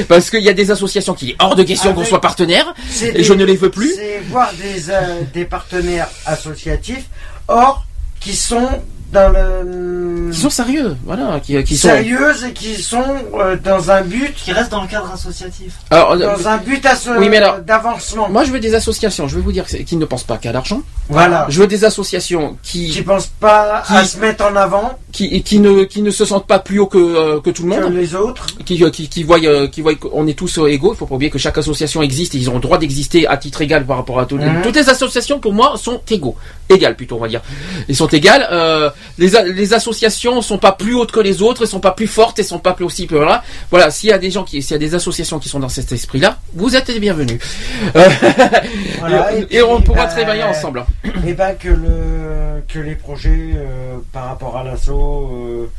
parce 0.08 0.30
qu'il 0.30 0.40
y 0.42 0.48
a 0.48 0.54
des 0.54 0.70
associations 0.70 1.12
qui 1.12 1.30
est 1.30 1.36
hors 1.38 1.54
de 1.56 1.62
question 1.62 1.92
qu'on 1.92 2.04
soit 2.04 2.20
partenaire, 2.22 2.74
et 3.02 3.12
des- 3.12 3.22
je 3.22 3.32
ne 3.34 3.44
les 3.44 3.56
veux 3.56 3.70
plus. 3.70 3.94
C'est 3.94 4.20
voir 4.30 4.50
des, 4.54 4.88
euh, 4.90 5.20
des 5.34 5.44
partenaires 5.44 6.08
associatifs, 6.24 7.04
or 7.48 7.84
qui 8.18 8.34
sont 8.34 8.68
dans 9.12 9.32
le. 9.32 10.30
Qui 10.32 10.40
sont 10.40 10.50
sérieux, 10.50 10.96
voilà, 11.04 11.40
qui, 11.40 11.62
qui 11.64 11.76
sont. 11.76 11.88
sérieuses 11.88 12.44
et 12.44 12.52
qui 12.52 12.82
sont 12.82 13.04
euh, 13.34 13.56
dans 13.62 13.90
un 13.90 14.02
but. 14.02 14.34
Qui 14.34 14.52
reste 14.52 14.70
dans 14.70 14.82
le 14.82 14.88
cadre 14.88 15.10
associatif. 15.12 15.74
Alors, 15.90 16.12
euh, 16.12 16.36
dans 16.36 16.48
un 16.48 16.56
but 16.58 16.84
oui, 17.18 17.28
mais 17.28 17.38
alors, 17.38 17.60
d'avancement. 17.60 18.28
Moi, 18.28 18.44
je 18.44 18.50
veux 18.52 18.60
des 18.60 18.74
associations. 18.74 19.28
Je 19.28 19.36
vais 19.36 19.42
vous 19.42 19.52
dire 19.52 19.66
qui 19.66 19.96
ne 19.96 20.04
pensent 20.04 20.24
pas 20.24 20.36
qu'à 20.36 20.52
l'argent. 20.52 20.82
Voilà. 21.08 21.46
Je 21.48 21.60
veux 21.60 21.66
des 21.66 21.84
associations 21.84 22.56
qui 22.62 22.90
qui 22.90 23.02
pensent 23.02 23.30
pas 23.40 23.82
à 23.88 24.04
se 24.04 24.18
mettre 24.18 24.44
en 24.44 24.56
avant, 24.56 24.98
qui 25.12 25.42
qui 25.42 25.60
ne 25.60 25.84
qui 25.84 26.02
ne 26.02 26.10
se 26.10 26.24
sentent 26.24 26.46
pas 26.46 26.58
plus 26.58 26.80
haut 26.80 26.86
que 26.86 26.98
euh, 26.98 27.40
que 27.40 27.50
tout 27.50 27.62
le 27.62 27.68
monde. 27.68 27.92
Que 27.92 27.98
les 27.98 28.14
autres. 28.14 28.46
Qui 28.64 28.82
euh, 28.82 28.90
qui 28.90 29.08
qui 29.08 29.22
voient 29.22 29.38
euh, 29.44 29.68
qui 29.68 29.82
voient 29.82 29.94
qu'on 29.94 30.26
est 30.26 30.38
tous 30.38 30.58
euh, 30.58 30.66
égaux. 30.66 30.94
Il 30.94 30.96
faut 30.96 31.06
pas 31.06 31.14
oublier 31.14 31.30
que 31.30 31.38
chaque 31.38 31.58
association 31.58 32.02
existe 32.02 32.34
et 32.34 32.38
ils 32.38 32.50
ont 32.50 32.54
le 32.54 32.60
droit 32.60 32.78
d'exister 32.78 33.26
à 33.26 33.36
titre 33.36 33.62
égal 33.62 33.86
par 33.86 33.98
rapport 33.98 34.18
à 34.18 34.26
tout. 34.26 34.36
Mhm. 34.36 34.62
Toutes 34.62 34.76
les 34.76 34.88
associations 34.88 35.38
pour 35.38 35.52
moi 35.52 35.74
sont 35.76 36.00
égaux, 36.10 36.36
égales 36.68 36.96
plutôt 36.96 37.16
on 37.16 37.20
va 37.20 37.28
dire. 37.28 37.42
Ils 37.88 37.96
sont 37.96 38.08
égales. 38.08 38.46
Euh, 38.50 38.90
les 39.18 39.72
associations 39.74 40.42
sont 40.42 40.58
pas 40.58 40.72
plus 40.72 40.94
hautes 40.94 41.12
que 41.12 41.20
les 41.20 41.42
autres, 41.42 41.62
elles 41.62 41.68
sont 41.68 41.80
pas 41.80 41.92
plus 41.92 42.06
fortes, 42.06 42.38
elles 42.38 42.44
sont 42.44 42.58
pas 42.58 42.74
plus 42.74 42.84
aussi 42.84 43.06
voilà. 43.06 43.42
Voilà, 43.70 43.90
s'il 43.90 44.10
y 44.10 44.12
a 44.12 44.18
des 44.18 44.30
gens 44.30 44.44
qui 44.44 44.62
s'il 44.62 44.72
y 44.72 44.74
a 44.74 44.78
des 44.78 44.94
associations 44.94 45.38
qui 45.38 45.48
sont 45.48 45.58
dans 45.60 45.68
cet 45.68 45.90
esprit-là, 45.92 46.38
vous 46.54 46.76
êtes 46.76 46.88
les 46.88 47.00
bienvenus. 47.00 47.40
Euh, 47.96 48.08
Voilà, 49.00 49.34
et, 49.36 49.46
et 49.50 49.56
et 49.56 49.62
on 49.62 49.80
pourra 49.80 50.04
bah, 50.06 50.12
travailler 50.12 50.42
ensemble. 50.42 50.84
et 51.26 51.32
ben 51.32 51.54
que 51.54 51.68
le 51.68 52.62
que 52.68 52.78
les 52.78 52.94
projets 52.94 53.50
euh, 53.56 53.96
par 54.12 54.26
rapport 54.26 54.56
à 54.56 54.64
l'assaut, 54.64 55.30
euh, 55.32 55.70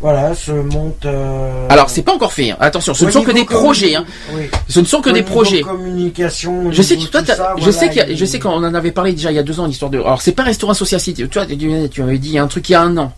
voilà, 0.00 0.34
se 0.34 0.52
montent. 0.52 1.06
euh, 1.06 1.68
Alors 1.70 1.88
c'est 1.88 2.02
pas 2.02 2.12
encore 2.14 2.32
fait. 2.32 2.50
hein. 2.50 2.56
Attention, 2.60 2.92
ce 2.94 3.04
au 3.04 3.06
ne 3.06 3.12
sont 3.12 3.22
que 3.24 3.30
des 3.32 3.44
projets. 3.44 3.94
Hein. 3.94 4.04
oui. 4.34 4.42
Ce 4.68 4.80
ne 4.80 4.84
sont 4.84 5.00
que 5.00 5.10
Au 5.10 5.12
des 5.12 5.22
projets. 5.22 5.62
Communication. 5.62 6.70
Je 6.70 6.82
sais 6.82 6.96
que 6.96 7.04
toi, 7.06 7.24
ça, 7.24 7.54
je 7.56 7.62
voilà, 7.70 7.72
sais 7.72 8.00
a- 8.00 8.14
je 8.14 8.24
sais 8.24 8.38
qu'on 8.38 8.50
en 8.50 8.74
avait 8.74 8.90
parlé 8.92 9.12
déjà 9.12 9.30
il 9.32 9.36
y 9.36 9.38
a 9.38 9.42
deux 9.42 9.58
ans 9.58 9.66
l'histoire 9.66 9.90
de. 9.90 9.98
Alors 9.98 10.20
c'est 10.22 10.32
pas 10.32 10.42
un 10.42 10.46
restaurant 10.46 10.72
associatif. 10.72 11.16
Tu 11.16 11.26
vois, 11.32 11.46
tu, 11.46 11.88
tu 11.90 12.02
avais 12.02 12.18
dit 12.18 12.38
un 12.38 12.46
truc 12.46 12.68
il 12.68 12.72
y 12.72 12.74
a 12.74 12.82
un 12.82 12.96
an. 12.98 13.12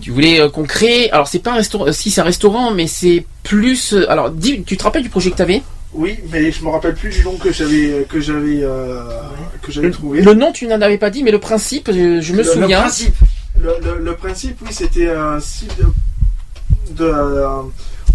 Tu 0.00 0.10
voulais 0.10 0.40
euh, 0.40 0.48
qu'on 0.48 0.64
crée. 0.64 1.10
Alors 1.10 1.28
c'est 1.28 1.38
pas 1.40 1.52
un 1.52 1.56
restaurant. 1.56 1.86
euh, 1.88 1.92
Si 1.92 2.10
c'est 2.10 2.20
un 2.20 2.24
restaurant, 2.24 2.70
mais 2.70 2.86
c'est 2.86 3.24
plus. 3.42 3.92
euh, 3.94 4.10
Alors 4.10 4.30
dis, 4.30 4.62
tu 4.62 4.76
te 4.76 4.84
rappelles 4.84 5.02
du 5.02 5.08
projet 5.10 5.30
que 5.30 5.36
tu 5.36 5.42
avais 5.42 5.62
Oui, 5.94 6.16
mais 6.30 6.52
je 6.52 6.62
me 6.62 6.68
rappelle 6.68 6.94
plus 6.94 7.10
du 7.10 7.24
nom 7.24 7.32
que 7.36 7.50
j'avais 7.52 8.06
que 8.08 8.20
j'avais 8.20 8.60
euh, 8.62 9.02
que 9.62 9.72
j'avais 9.72 9.90
trouvé. 9.90 10.20
Le 10.20 10.34
nom 10.34 10.52
tu 10.52 10.66
n'en 10.68 10.80
avais 10.80 10.98
pas 10.98 11.10
dit, 11.10 11.22
mais 11.24 11.30
le 11.32 11.40
principe, 11.40 11.90
je 11.92 11.98
me 11.98 12.20
Le- 12.20 12.36
le 12.38 12.44
souviens. 12.44 12.80
principe. 12.82 13.14
Le, 13.60 13.74
le- 13.82 13.98
le 14.04 14.14
principe, 14.14 14.58
oui, 14.62 14.68
c'était 14.72 15.10
un 15.10 15.40
site 15.40 15.76
de, 16.90 16.94
de, 17.04 17.44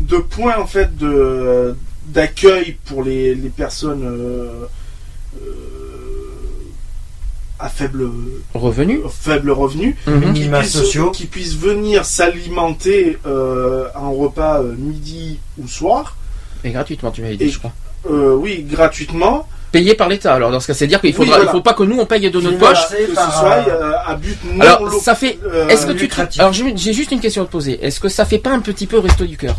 de 0.02 0.18
points 0.18 0.58
en 0.58 0.66
fait 0.68 0.96
de 0.98 1.76
d'accueil 2.08 2.78
pour 2.86 3.04
les, 3.04 3.34
les 3.36 3.50
personnes 3.50 4.04
euh, 4.06 4.66
euh, 5.42 5.50
à 7.60 7.70
faible 7.70 8.10
Revenu. 8.54 9.00
faible 9.10 9.52
revenu, 9.52 9.96
Mhm. 10.06 10.22
qui, 10.22 10.28
Minima 10.42 10.60
puissent, 10.60 10.74
sociaux. 10.74 11.12
qui 11.12 11.26
puissent 11.28 11.56
venir 11.58 12.04
s'alimenter 12.06 13.18
euh, 13.26 13.88
un 13.96 14.10
repas 14.10 14.62
euh, 14.62 14.76
midi 14.78 15.40
ou 15.58 15.68
soir. 15.68 16.18
Et 16.66 16.72
gratuitement, 16.72 17.12
tu 17.12 17.22
m'avais 17.22 17.38
dit, 17.38 17.46
Et- 17.46 17.50
je 17.50 17.60
crois. 17.60 17.74
Euh, 18.10 18.36
oui, 18.36 18.64
gratuitement. 18.70 19.48
Payé 19.74 19.96
par 19.96 20.08
l'État. 20.08 20.34
Alors 20.36 20.52
dans 20.52 20.60
ce 20.62 20.68
cas, 20.68 20.74
c'est 20.74 20.88
dire 20.88 21.02
qu'il 21.02 21.10
Oui, 21.10 21.16
faudra, 21.16 21.36
voilà. 21.38 21.50
il 21.50 21.52
faut 21.52 21.62
pas 21.62 21.74
que 21.74 21.84
nous 21.84 22.00
on 22.00 22.06
paye 22.06 22.30
de 22.30 22.40
notre 22.40 22.58
Voilà, 22.58 22.80
poche. 22.80 22.98
que 22.98 23.08
ce 23.10 23.14
soit 23.16 23.66
euh, 23.68 23.92
à 24.06 24.14
but 24.16 24.38
non 24.46 24.62
Alors 24.62 24.84
lo- 24.86 25.00
ça 25.02 25.16
fait. 25.16 25.38
euh, 25.46 25.68
Est-ce 25.68 25.86
que 25.88 25.92
tu 25.94 26.04
lucratif. 26.04 26.40
Alors 26.40 26.54
j'ai 26.54 26.94
juste 26.94 27.12
une 27.12 27.20
question 27.20 27.42
à 27.42 27.46
te 27.46 27.52
poser. 27.52 27.84
Est-ce 27.84 28.00
que 28.00 28.08
ça 28.08 28.24
fait 28.24 28.38
pas 28.38 28.52
un 28.52 28.60
petit 28.60 28.88
peu 28.88 29.00
resto 29.00 29.26
du 29.26 29.36
cœur 29.36 29.56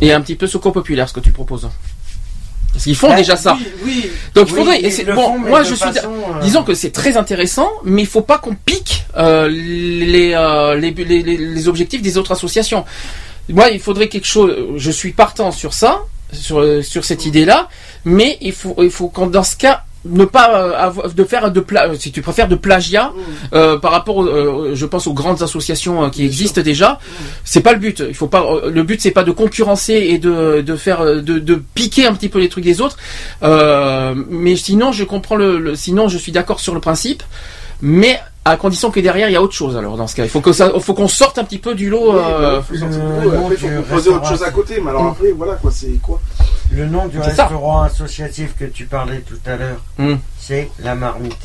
Et 0.00 0.12
un 0.12 0.20
petit 0.20 0.36
peu 0.36 0.46
secours 0.46 0.72
populaire 0.72 1.08
ce 1.08 1.14
que 1.14 1.20
tu 1.20 1.32
proposes 1.32 1.68
Parce 2.72 2.84
qu'ils 2.84 2.94
font 2.96 3.08
Ben, 3.08 3.16
déjà 3.16 3.34
ça. 3.36 3.56
oui, 3.58 3.66
oui. 3.84 4.10
Donc 4.36 4.46
il 4.48 4.52
Oui, 4.54 4.58
faudrait. 4.60 4.80
et 4.80 4.86
ils 4.86 4.92
c'est- 4.92 5.02
le 5.04 5.14
bon, 5.14 5.24
font, 5.32 5.38
moi 5.40 5.62
je 5.64 5.74
suis. 5.74 5.92
façon, 5.92 6.08
euh, 6.36 6.40
Disons 6.40 6.62
que 6.62 6.74
c'est 6.74 6.90
très 6.92 7.16
intéressant, 7.16 7.68
mais 7.84 8.02
il 8.02 8.08
faut 8.08 8.22
pas 8.22 8.38
qu'on 8.38 8.54
pique 8.54 9.04
euh, 9.16 9.48
les, 9.48 10.32
euh, 10.34 10.76
les, 10.76 10.92
les, 10.92 11.22
les- 11.24 11.36
les 11.36 11.68
objectifs 11.68 12.02
des 12.02 12.16
autres 12.18 12.30
associations. 12.32 12.84
Moi, 13.48 13.70
il 13.70 13.80
faudrait 13.80 14.08
quelque 14.08 14.28
chose. 14.28 14.54
Je 14.76 14.90
suis 14.92 15.10
partant 15.10 15.50
sur 15.50 15.74
ça, 15.74 16.02
sur 16.32 16.84
sur 16.84 17.04
cette 17.04 17.26
idée-là, 17.26 17.68
mais 18.04 18.38
il 18.40 18.52
faut 18.52 18.74
il 18.78 18.90
faut 18.90 19.08
qu'on 19.08 19.26
dans 19.26 19.42
ce 19.44 19.56
cas 19.56 19.84
ne 20.06 20.24
pas 20.24 20.48
euh, 20.58 20.78
avoir, 20.78 21.10
de 21.12 21.24
faire 21.24 21.50
de 21.52 21.60
pla, 21.60 21.86
si 21.98 22.10
tu 22.10 22.22
préfères 22.22 22.48
de 22.48 22.54
plagiat 22.54 23.12
euh, 23.52 23.78
par 23.78 23.90
rapport 23.92 24.22
euh, 24.24 24.70
je 24.74 24.86
pense 24.86 25.06
aux 25.06 25.12
grandes 25.12 25.42
associations 25.42 26.04
euh, 26.04 26.08
qui 26.08 26.24
existent 26.24 26.62
déjà. 26.62 26.98
C'est 27.44 27.60
pas 27.60 27.74
le 27.74 27.78
but. 27.80 28.02
Il 28.08 28.14
faut 28.14 28.26
pas 28.26 28.42
euh, 28.42 28.70
le 28.70 28.82
but 28.82 28.98
c'est 29.02 29.10
pas 29.10 29.24
de 29.24 29.30
concurrencer 29.32 29.92
et 29.92 30.16
de, 30.18 30.62
de 30.62 30.76
faire 30.76 31.02
euh, 31.02 31.20
de, 31.20 31.38
de 31.38 31.62
piquer 31.74 32.06
un 32.06 32.14
petit 32.14 32.30
peu 32.30 32.38
les 32.38 32.48
trucs 32.48 32.64
des 32.64 32.80
autres. 32.80 32.96
Euh, 33.42 34.14
mais 34.30 34.56
sinon 34.56 34.90
je 34.92 35.04
comprends 35.04 35.36
le, 35.36 35.58
le- 35.58 35.74
sinon 35.74 36.08
je 36.08 36.16
suis 36.16 36.32
d'accord 36.32 36.60
sur 36.60 36.72
le 36.74 36.80
principe. 36.80 37.22
Mais 37.82 38.20
à 38.44 38.56
condition 38.56 38.90
que 38.90 39.00
derrière 39.00 39.28
il 39.28 39.32
y 39.32 39.36
a 39.36 39.42
autre 39.42 39.52
chose 39.54 39.76
alors 39.76 39.96
dans 39.98 40.06
ce 40.06 40.16
cas 40.16 40.24
il 40.24 40.30
faut 40.30 40.40
que 40.40 40.52
ça 40.52 40.70
faut 40.80 40.94
qu'on 40.94 41.08
sorte 41.08 41.36
un 41.38 41.44
petit 41.44 41.58
peu 41.58 41.74
du 41.74 41.90
lot 41.90 42.12
Oui, 42.14 42.18
euh, 42.18 42.56
bah, 42.58 42.62
faut 42.66 42.74
sortir 42.74 42.98
du 43.00 43.26
lot, 43.26 43.36
après, 43.42 43.54
il 43.54 43.56
faut 43.58 43.82
proposer 43.82 44.10
autre 44.10 44.26
chose 44.28 44.42
à 44.42 44.50
côté. 44.50 44.80
Mais 44.80 44.90
alors 44.90 45.06
après, 45.08 45.32
voilà 45.32 45.54
quoi, 45.54 45.70
c'est 45.70 46.00
quoi 46.02 46.20
Le 46.72 46.86
nom 46.86 47.06
du 47.06 47.18
ça. 47.18 47.24
restaurant 47.24 47.82
associatif 47.82 48.56
que 48.58 48.64
tu 48.64 48.86
parlais 48.86 49.20
tout 49.20 49.38
à 49.46 49.56
l'heure, 49.56 49.76
Hmm. 49.98 50.16
c'est 50.38 50.70
la 50.82 50.94
marmite. 50.94 51.36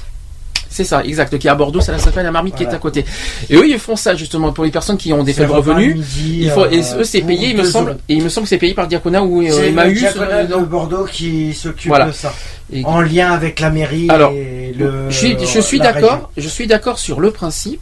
C'est 0.76 0.84
ça, 0.84 1.02
exact. 1.06 1.38
Qui 1.38 1.48
est 1.48 1.50
à 1.50 1.56
Bordeaux, 1.56 1.80
ça 1.80 1.98
s'appelle 1.98 2.26
la 2.26 2.32
marmite 2.32 2.56
qui 2.56 2.64
est 2.64 2.74
à 2.74 2.78
côté. 2.78 3.06
Et 3.50 3.56
eux, 3.56 3.66
ils 3.66 3.80
font 3.80 3.95
ça 3.95 4.14
justement 4.14 4.52
pour 4.52 4.66
les 4.66 4.72
personnes 4.72 4.98
qui 4.98 5.14
ont 5.14 5.24
des 5.24 5.32
faibles 5.32 5.54
revenus. 5.54 5.95
midi, 5.95 6.40
Il 6.42 6.50
faut, 6.52 6.66
et 6.66 6.80
euh, 6.80 7.00
eux, 7.00 7.04
c'est 7.06 7.22
payé, 7.22 7.52
il 7.52 7.58
me 7.58 7.64
semble. 7.64 7.98
Et 8.10 8.16
il 8.16 8.24
me 8.24 8.28
semble 8.28 8.44
que 8.44 8.50
c'est 8.50 8.58
payé 8.58 8.74
par 8.74 8.84
le 8.84 8.90
diaconat 8.90 9.24
ou 9.24 9.42
euh, 9.42 9.68
Emmaüs. 9.70 9.98
diaconat 10.00 10.28
euh, 10.40 10.44
de. 10.48 10.66
Bordeaux 10.66 11.06
qui 11.06 11.54
s'occupe 11.54 11.88
Voilà. 11.88 12.08
de 12.08 12.12
ça. 12.12 12.34
Et- 12.74 12.84
En 12.84 13.00
lien 13.00 13.32
avec 13.32 13.62
la 13.62 13.70
mairie 13.70 14.08
Alors, 14.10 14.34
et 14.34 14.74
le. 14.78 15.10
je 15.10 15.16
suis, 15.18 15.38
je 15.45 15.60
suis 15.62 15.78
la 15.78 15.94
d'accord. 15.94 16.30
Je 16.36 16.50
suis 16.50 16.68
d'accord 16.68 17.00
sur 17.00 17.22
le 17.22 17.32
principe. 17.32 17.82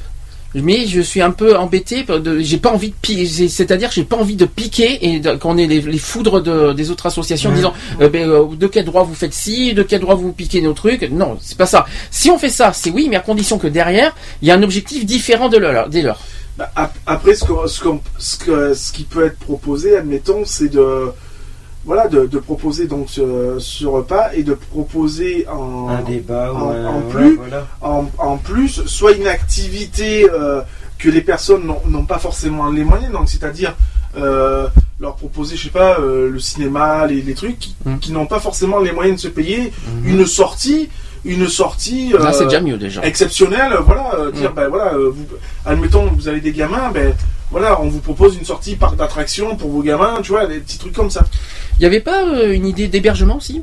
Mais 0.56 0.86
je 0.88 1.02
suis 1.02 1.22
un 1.22 1.32
peu 1.32 1.58
embêté. 1.58 2.06
J'ai 2.40 2.58
pas 2.58 2.72
envie 2.72 2.90
de 2.90 2.96
piquer. 3.02 3.48
C'est-à-dire, 3.50 3.90
que 3.90 3.96
j'ai 3.96 4.04
pas 4.04 4.18
envie 4.18 4.36
de 4.36 4.46
piquer 4.46 5.00
et 5.14 5.22
qu'on 5.40 5.58
ait 5.58 5.66
les, 5.68 5.82
les 5.82 5.98
foudres 5.98 6.42
de- 6.42 6.74
des 6.74 6.92
autres 6.92 7.06
associations 7.08 7.50
en 7.50 7.54
disant 7.54 7.74
euh, 8.02 8.10
ben, 8.10 8.30
euh, 8.30 8.46
de 8.56 8.68
quel 8.68 8.86
droit 8.86 9.04
vous 9.04 9.16
faites 9.16 9.34
ci, 9.34 9.74
de 9.74 9.84
quel 9.84 10.02
droit 10.02 10.16
vous 10.16 10.32
piquez 10.32 10.62
nos 10.62 10.74
trucs. 10.74 11.10
Non, 11.12 11.38
c'est 11.42 11.58
pas 11.58 11.66
ça. 11.66 11.86
Si 12.12 12.30
on 12.30 12.38
fait 12.38 12.50
ça, 12.50 12.72
c'est 12.74 12.92
oui, 12.92 13.08
mais 13.10 13.16
à 13.16 13.20
condition 13.22 13.58
que 13.58 13.68
derrière, 13.68 14.16
il 14.42 14.48
y 14.48 14.52
a 14.52 14.56
un 14.56 14.64
objectif 14.64 15.06
différent 15.06 15.50
de 15.50 15.58
leur, 15.58 15.90
des 15.90 16.02
leurs. 16.02 16.20
Bah, 16.58 16.70
ap- 16.76 16.96
Après, 17.08 17.34
ce, 17.34 17.46
qu'on- 17.46 17.66
ce, 17.68 17.82
qu'on- 17.82 18.02
ce, 18.20 18.38
que- 18.38 18.74
ce 18.76 18.92
qui 18.92 19.04
peut 19.04 19.26
être 19.26 19.40
proposé, 19.40 19.98
admettons, 19.98 20.44
c'est 20.46 20.70
de 20.70 21.12
voilà 21.86 22.08
de, 22.08 22.26
de 22.26 22.40
proposer 22.40 22.88
donc 22.88 23.08
ce, 23.10 23.58
ce 23.60 23.86
repas 23.86 24.30
et 24.34 24.44
de 24.44 24.54
proposer 24.54 25.46
en, 25.50 25.90
Un 25.90 26.02
débat 26.02 26.54
en, 26.54 27.02
plus 27.02 27.36
voilà. 27.36 27.68
en, 27.82 28.06
en 28.18 28.38
plus 28.38 28.86
soit 28.86 29.12
une 29.14 29.28
activité 29.28 30.30
euh, 30.32 30.62
que 30.98 31.10
les 31.10 31.22
personnes 31.22 31.66
n'ont- 31.88 32.06
pas 32.06 32.20
forcément 32.20 32.70
les 32.70 32.84
moyens 32.86 33.12
donc 33.12 33.28
c'est-à-dire 33.30 33.76
euh, 34.18 34.68
leur 35.00 35.16
proposer 35.16 35.58
je 35.58 35.64
sais 35.66 35.70
pas 35.70 36.00
euh, 36.00 36.30
le 36.30 36.40
cinéma 36.40 37.06
les, 37.08 37.22
les 37.22 37.34
trucs 37.34 37.60
qui, 37.60 37.76
Mm. 37.86 37.98
qui 38.00 38.12
n'ont 38.14 38.28
pas 38.28 38.40
forcément 38.40 38.80
les 38.80 38.94
moyens 38.94 39.18
de 39.18 39.22
se 39.22 39.28
payer 39.28 39.74
Mhm. 39.88 40.10
une 40.20 40.26
sortie 40.26 40.90
une 41.26 41.48
sortie 41.50 42.12
Là, 42.14 42.32
c'est 42.34 42.46
déjà 42.46 42.62
mieux 42.62 42.78
déjà. 42.78 43.02
exceptionnelle 43.04 43.74
voilà 43.86 44.16
euh, 44.16 44.32
dire 44.32 44.52
Mm. 44.52 44.56
ben 44.56 44.68
voilà 44.70 44.94
euh, 44.94 45.10
vous, 45.14 45.26
admettons 45.66 46.06
vous 46.16 46.28
avez 46.30 46.40
des 46.40 46.54
gamins 46.54 46.92
ben 46.94 47.14
voilà 47.54 47.80
on 47.80 47.88
vous 47.88 48.00
propose 48.00 48.36
une 48.36 48.46
sortie 48.46 48.76
parc 48.76 48.96
d'attraction 48.96 49.56
pour 49.56 49.70
vos 49.70 49.84
gamins 49.84 50.22
tu 50.24 50.32
vois 50.32 50.48
des 50.48 50.60
petits 50.60 50.80
trucs 50.80 50.94
comme 50.94 51.12
ça. 51.12 51.24
Il 51.78 51.82
n'y 51.82 51.86
avait 51.86 52.02
pas 52.02 52.26
euh, 52.26 52.52
une 52.52 52.66
idée 52.66 52.88
d'hébergement 52.88 53.38
aussi? 53.38 53.62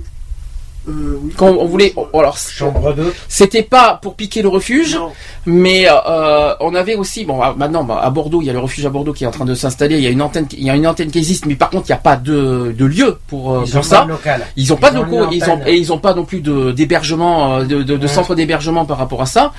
Euh, 0.89 1.18
oui. 1.23 1.33
Quand 1.36 1.49
on 1.49 1.67
voulait, 1.67 1.92
oh, 1.97 2.07
alors 2.18 2.39
c'était 3.28 3.62
pas 3.62 3.99
pour 4.00 4.15
piquer 4.15 4.41
le 4.41 4.49
refuge, 4.49 4.94
Non. 4.97 5.10
mais 5.44 5.86
euh, 5.89 6.55
on 6.60 6.75
avait 6.75 6.94
aussi, 6.94 7.25
bon, 7.25 7.41
ah, 7.42 7.55
maintenant 7.57 7.84
bah, 7.84 8.00
à 8.02 8.09
Bordeaux, 8.10 8.41
il 8.41 8.47
y 8.47 8.50
a 8.50 8.55
le 8.55 8.59
refuge 8.60 8.86
à 8.86 8.89
Bordeaux 8.91 9.12
qui 9.12 9.25
est 9.25 9.26
en 9.26 9.31
train 9.31 9.44
de 9.44 9.55
s'installer. 9.55 9.97
Il 9.97 10.02
y 10.02 10.07
a 10.07 10.10
une 10.10 10.23
antenne, 10.23 10.47
qui- 10.47 10.57
il 10.57 10.65
y 10.65 10.70
a 10.70 10.75
une 10.76 10.86
antenne 10.86 11.10
qui 11.10 11.18
existe, 11.18 11.44
mais 11.47 11.55
par 11.55 11.68
contre, 11.70 11.84
il 11.89 11.92
n'y 11.92 11.97
a 11.99 12.00
pas 12.00 12.17
de, 12.17 12.75
de 12.76 12.84
lieu 12.86 13.18
pour, 13.26 13.52
euh, 13.52 13.62
Ils 13.67 13.73
pour 13.73 13.84
ça. 13.84 14.07
Ils 14.57 14.73
ont 14.73 14.76
pas 14.76 14.91
de 14.91 14.97
locaux, 14.97 15.28
ils 15.31 15.44
ont 15.50 15.60
et 15.67 15.76
ils 15.76 15.92
ont 15.92 15.99
pas 15.99 16.15
non 16.15 16.25
plus 16.25 16.41
de 16.41 16.73
d'hébergement, 16.73 17.57
euh, 17.59 17.65
de, 17.65 17.83
de, 17.83 17.97
de 17.97 18.02
Ouais. 18.02 18.09
centre 18.09 18.34
d'hébergement 18.34 18.86
par 18.86 18.97
rapport 18.99 19.20
à 19.20 19.26
ça. 19.26 19.52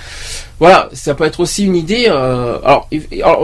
Voilà, 0.59 0.89
ça 0.93 1.15
peut 1.15 1.23
être 1.25 1.39
aussi 1.39 1.65
une 1.65 1.75
idée. 1.75 2.05
euh, 2.07 2.57
alors, 2.61 2.87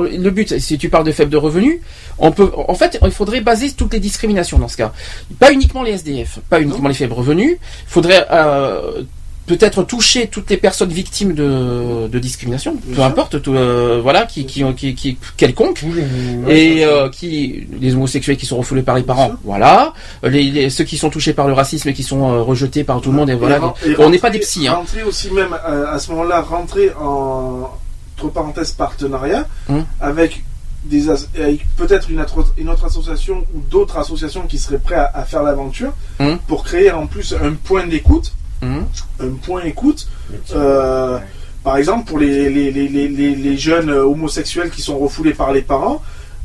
le 0.02 0.30
but, 0.30 0.60
si 0.60 0.78
tu 0.78 0.90
parles 0.90 1.04
de 1.06 1.12
faible 1.12 1.32
de 1.32 1.38
revenus, 1.38 1.80
on 2.20 2.32
peut, 2.32 2.52
en 2.68 2.74
fait, 2.76 3.00
il 3.04 3.12
faudrait 3.12 3.42
baser 3.42 3.72
toutes 3.72 3.94
les 3.94 4.00
discriminations 4.00 4.58
dans 4.60 4.68
ce 4.68 4.78
cas. 4.78 4.92
Pas 5.40 5.52
uniquement 5.52 5.84
les 5.84 5.92
SDF, 5.94 6.40
pas 6.50 6.60
uniquement 6.62 6.88
les 6.90 6.94
faibles 6.96 7.14
revenus. 7.14 7.58
Il 7.88 7.92
faudrait 7.92 8.26
euh, 8.32 9.04
peut-être 9.46 9.84
toucher 9.84 10.28
toutes 10.28 10.50
les 10.50 10.58
personnes 10.58 10.90
victimes 10.90 11.34
de, 11.34 12.08
de 12.10 12.20
discrimination, 12.20 12.76
peu 12.76 12.96
sûr. 12.96 13.04
importe, 13.06 13.42
tout, 13.42 13.54
euh, 13.54 14.00
voilà, 14.04 14.26
qui, 14.26 14.46
qui, 14.46 14.62
qui, 14.76 14.94
qui 14.94 15.18
quelconque, 15.38 15.84
et 16.50 16.84
euh, 16.84 17.08
qui 17.10 17.66
les 17.80 17.94
homosexuels 17.96 18.36
qui 18.36 18.46
sont 18.46 18.58
refoulés 18.58 18.82
par 18.82 18.96
les 18.96 19.04
parents, 19.04 19.32
voilà, 19.46 19.94
les, 20.24 20.44
les- 20.52 20.70
ceux 20.70 20.84
qui 20.84 20.98
sont 20.98 21.10
touchés 21.10 21.32
par 21.34 21.48
le 21.48 21.54
racisme 21.54 21.88
et 21.88 21.94
qui 21.94 22.04
sont 22.04 22.30
euh, 22.30 22.42
rejetés 22.42 22.84
par 22.84 23.00
tout 23.00 23.10
le 23.12 23.16
monde, 23.16 23.30
et 23.30 23.36
voilà. 23.36 23.74
Et 23.86 23.96
on 24.00 24.10
n'est 24.10 24.20
pas 24.20 24.30
des 24.32 24.40
psys, 24.40 24.68
hein. 24.68 24.74
Rentrer 24.74 25.04
aussi 25.04 25.32
même 25.32 25.54
à 25.54 25.98
ce 25.98 26.12
moment-là, 26.12 26.42
rentrer 26.42 26.92
en 27.02 27.70
entre 28.20 28.30
parenthèses 28.34 28.72
partenariat 28.72 29.46
Hum. 29.70 29.86
avec 30.02 30.44
des 30.88 31.09
as- 31.09 31.27
avec 31.38 31.66
peut-être 31.77 32.09
une, 32.09 32.19
atro- 32.22 32.45
une 32.57 32.69
autre 32.69 32.85
association 32.85 33.45
ou 33.53 33.59
d'autres 33.69 33.98
associations 33.98 34.43
qui 34.48 34.57
seraient 34.57 34.80
prêts 34.80 34.95
à, 34.95 35.11
à 35.14 35.24
faire 35.24 35.43
l'aventure 35.43 35.93
Hum. 36.19 36.38
pour 36.48 36.64
créer 36.64 36.91
en 36.91 37.06
plus 37.07 37.33
un 37.33 37.53
point 37.53 37.85
d'écoute, 37.88 38.33
Hum. 38.64 38.85
un 39.19 39.30
point 39.45 39.61
écoute. 39.64 40.07
euh, 40.56 41.17
par 41.64 41.77
exemple, 41.77 42.06
pour 42.07 42.17
les, 42.19 42.49
les, 42.49 42.72
les, 42.72 42.88
les, 42.88 43.07
les- 43.07 43.35
les 43.35 43.57
jeunes 43.57 43.90
euh, 43.90 44.03
homosexuels 44.03 44.69
qui 44.72 44.82
sont 44.82 44.98
refoulés 44.98 45.33
par 45.33 45.51
les 45.51 45.61
parents, 45.61 46.01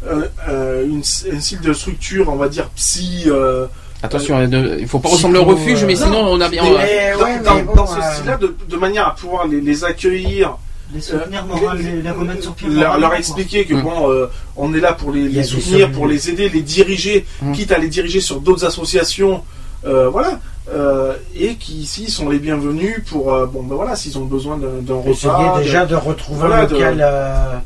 euh, 0.07 0.23
euh, 0.49 0.85
une, 0.87 1.01
un 1.01 1.41
style 1.41 1.61
de 1.61 1.73
structure, 1.73 2.29
on 2.29 2.37
va 2.37 2.49
dire 2.49 2.69
psy. 2.71 3.25
euh, 3.29 3.67
Attention, 4.03 4.37
euh, 4.37 4.47
ne- 4.49 4.79
il 4.81 4.89
faut 4.89 4.99
pas 4.99 5.09
ressembler 5.11 5.39
au 5.39 5.45
refuge, 5.45 5.85
mais 5.85 5.95
sinon 5.95 6.27
on 6.29 6.41
a 6.41 6.49
bien. 6.49 6.65
dans, 6.65 6.73
ouais, 6.73 7.13
dans- 7.45 7.55
mais 7.55 7.63
bon, 7.63 7.75
dans 7.75 7.87
ce 7.87 8.01
style-là, 8.01 8.37
de, 8.37 8.55
de 8.69 8.77
manière 8.77 9.07
à 9.07 9.15
pouvoir 9.15 9.47
les, 9.47 9.61
les 9.61 9.85
accueillir, 9.85 10.57
Les 10.95 11.01
soutenir 11.01 11.47
moral, 11.47 11.79
les, 11.79 12.03
les 12.03 12.11
remettre 12.11 12.43
sur 12.43 12.55
pied. 12.55 12.69
leur, 12.69 12.99
leur 12.99 13.15
expliquer 13.15 13.65
que 13.65 13.75
Mm. 13.75 13.83
bon, 13.83 14.11
euh, 14.11 14.27
on 14.57 14.75
est 14.75 14.81
là 14.81 14.93
pour 14.93 15.11
les, 15.13 15.29
les 15.29 15.43
soutenir, 15.45 15.91
pour 15.93 16.07
les 16.07 16.29
aider, 16.31 16.49
les 16.49 16.61
diriger, 16.63 17.25
Mm. 17.41 17.53
quitte 17.53 17.73
à 17.73 17.79
les 17.79 17.89
diriger 17.89 18.21
sur 18.21 18.41
d'autres 18.41 18.65
associations, 18.65 19.43
euh, 19.87 20.09
voilà, 20.11 20.39
euh, 20.71 21.15
et 21.35 21.55
qui 21.57 21.75
ici 21.79 22.11
sont 22.11 22.29
les 22.29 22.39
bienvenus 22.39 23.03
pour, 23.09 23.33
euh, 23.33 23.47
bon 23.47 23.63
ben 23.63 23.75
voilà, 23.75 23.97
s'ils 23.97 24.17
ont 24.19 24.25
besoin 24.27 24.57
d'un 24.59 24.81
d'un 24.83 25.01
Essayer 25.11 25.29
repas. 25.33 25.59
de- 25.59 25.63
déjà 25.65 25.87
de 25.87 25.95
retrouver 25.97 26.41
voilà, 26.41 26.57
un 26.61 26.67
de- 26.67 26.73
local 26.75 26.99
euh, 27.01 27.57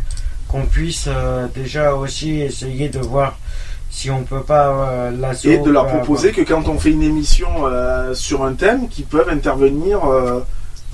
qu'on 0.48 0.62
puisse 0.66 1.06
euh, 1.08 1.46
déjà 1.54 1.94
aussi 1.94 2.40
essayer 2.40 2.88
de 2.88 3.00
voir 3.00 3.38
si 3.90 4.10
on 4.10 4.22
peut 4.24 4.42
pas 4.42 4.68
euh, 4.68 5.10
l'assaut 5.10 5.48
et 5.50 5.58
de 5.58 5.70
leur 5.70 5.86
proposer 5.88 6.30
que 6.32 6.42
quand 6.42 6.68
on 6.68 6.78
fait 6.78 6.90
une 6.90 7.02
émission 7.02 7.48
euh, 7.64 8.14
sur 8.14 8.44
un 8.44 8.52
thème, 8.54 8.88
qu'ils 8.88 9.04
peuvent 9.06 9.28
intervenir 9.28 9.98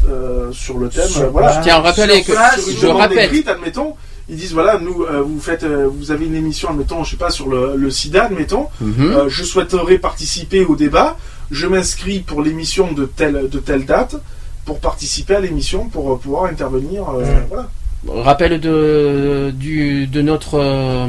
euh, 0.09 0.53
sur 0.53 0.79
le 0.79 0.89
thème. 0.89 1.09
Sur 1.09 1.31
voilà. 1.31 1.59
Je 1.59 1.63
tiens 1.63 1.77
à 1.77 1.81
rappeler 1.81 2.23
que 2.23 2.33
place, 2.33 2.69
je 2.81 2.87
rappelle. 2.87 3.27
écrite, 3.27 3.49
admettons, 3.49 3.95
ils 4.29 4.37
disent 4.37 4.53
voilà, 4.53 4.79
nous, 4.79 5.03
euh, 5.03 5.23
vous 5.23 5.41
faites, 5.41 5.63
euh, 5.65 5.89
vous 5.91 6.11
avez 6.11 6.27
une 6.27 6.35
émission, 6.35 6.71
admettons, 6.71 7.05
je 7.05 7.13
sais 7.13 7.17
pas, 7.17 7.31
sur 7.31 7.49
le, 7.49 7.77
le 7.77 7.91
SIDA, 7.91 8.25
admettons. 8.25 8.69
Mhm. 8.81 9.29
Je 9.29 9.45
souhaiterais 9.45 9.99
participer 9.99 10.65
au 10.65 10.77
débat. 10.77 11.17
Je 11.51 11.67
m'inscris 11.67 12.21
pour 12.21 12.43
l'émission 12.43 12.93
de 12.93 13.05
telle 13.05 13.49
de 13.51 13.59
telle 13.59 13.85
date 13.85 14.17
pour 14.65 14.81
participer 14.81 15.35
à 15.35 15.41
l'émission 15.41 15.89
pour 15.89 16.19
pouvoir 16.19 16.45
intervenir. 16.45 17.03
Mm. 17.03 17.25
voilà. 17.51 18.23
rappel 18.23 18.59
de, 18.61 19.53
du, 19.55 20.07
de 20.07 20.23
notre 20.23 21.09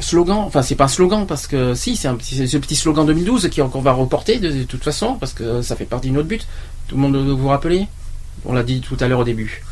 slogan, 0.00 0.38
enfin 0.46 0.62
c'est 0.62 0.74
pas 0.74 0.84
un 0.84 0.88
slogan 0.88 1.26
parce 1.26 1.46
que 1.46 1.74
si 1.74 1.96
c'est 1.96 2.08
un 2.08 2.14
petit, 2.14 2.48
ce 2.48 2.56
petit 2.56 2.76
slogan 2.76 3.06
2012 3.06 3.48
qui 3.50 3.60
qu'on 3.60 3.80
va 3.80 3.92
reporter 3.92 4.38
de, 4.38 4.50
de 4.50 4.62
toute 4.64 4.82
façon 4.82 5.14
parce 5.14 5.32
que 5.32 5.62
ça 5.62 5.76
fait 5.76 5.84
partie 5.84 6.08
de 6.08 6.14
notre 6.14 6.28
but. 6.28 6.46
Tout 6.88 6.96
le 6.96 7.02
monde 7.02 7.16
vous 7.16 7.36
vous 7.36 7.48
rappelez 7.48 7.86
On 8.44 8.52
l'a 8.52 8.62
dit 8.62 8.80
tout 8.80 8.96
à 9.00 9.08
l'heure 9.08 9.20
au 9.20 9.24
début. 9.24 9.62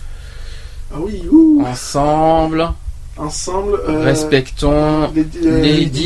Ah 0.93 0.97
oui, 1.01 1.23
ouh, 1.31 1.62
Ensemble, 1.67 2.73
ensemble. 3.18 3.80
euh, 3.88 4.05
respectons 4.05 5.10
les, 5.14 5.22
euh, 5.47 5.60
les 5.60 5.84
différences. 5.86 5.98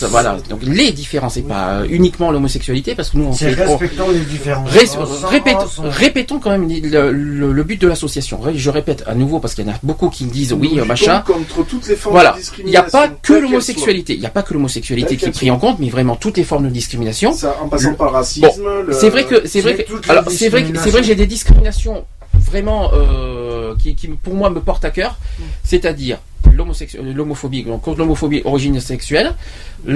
différences. 0.00 0.04
Voilà. 0.10 0.36
Donc 0.48 0.60
les 0.62 0.92
différences 0.92 1.36
et 1.36 1.42
pas 1.42 1.80
euh, 1.80 1.86
uniquement 1.90 2.30
l'homosexualité 2.30 2.94
parce 2.94 3.10
que 3.10 3.18
nous 3.18 3.24
on 3.24 3.32
fait. 3.32 3.54
on- 3.66 3.76
respectons 3.76 4.10
les 4.10 4.20
différences. 4.20 4.70
Ré- 4.70 5.42
répétons 5.84 6.38
quand 6.38 6.50
même 6.50 6.68
le, 6.68 7.12
le- 7.12 7.52
le 7.52 7.62
but 7.64 7.80
de 7.80 7.88
l'association. 7.88 8.40
Je 8.54 8.70
répète 8.70 9.04
à 9.06 9.14
nouveau 9.14 9.38
parce 9.40 9.54
qu'il 9.54 9.66
y 9.66 9.68
en 9.68 9.72
a 9.72 9.76
beaucoup 9.82 10.08
qui 10.10 10.24
disent 10.24 10.52
nous 10.52 10.58
oui, 10.60 10.80
machin. 10.86 11.22
contre 11.26 11.64
toutes 11.66 11.86
les 11.88 11.96
formes 11.96 12.14
Voilà. 12.14 12.32
de 12.32 12.40
Il 12.64 12.66
n'y 12.70 12.76
a 12.76 12.82
pas 12.82 13.08
que 13.08 13.32
l'homosexualité. 13.32 14.14
Il 14.14 14.20
n'y 14.20 14.26
a 14.26 14.30
pas 14.30 14.42
que 14.42 14.52
l'homosexualité 14.54 15.16
qui 15.16 15.26
est 15.26 15.30
prise 15.30 15.50
en 15.50 15.58
compte, 15.58 15.78
mais 15.78 15.88
vraiment 15.88 16.16
toutes 16.16 16.36
les 16.36 16.44
formes 16.44 16.64
de 16.64 16.70
discrimination. 16.70 17.32
Ça, 17.32 17.56
en 17.62 17.68
passant 17.68 17.90
Le- 17.90 17.96
par 17.96 18.08
le 18.08 18.12
racisme. 18.14 18.68
le- 18.86 18.92
C'est 18.92 19.10
vrai 19.10 19.24
que 19.24 19.46
c'est 19.46 19.60
vrai 19.60 19.76
que 19.76 20.10
alors 20.10 20.24
c'est 20.30 20.48
vrai 20.48 20.64
que 20.64 20.78
c'est 20.78 20.90
vrai 20.90 21.00
que 21.00 21.06
j'ai 21.06 21.14
des 21.14 21.26
discriminations 21.26 22.04
vraiment 22.50 22.90
euh, 22.92 23.74
qui, 23.80 23.94
qui 23.94 24.08
pour 24.08 24.34
moi 24.34 24.50
me 24.50 24.60
portent 24.60 24.84
à 24.84 24.90
cœur, 24.90 25.18
c'est-à-dire 25.64 26.18
l'homophobie, 26.52 27.62
donc 27.64 27.82
contre 27.82 27.98
l'homophobie 27.98 28.42
origine 28.44 28.80
sexuelle, 28.80 29.34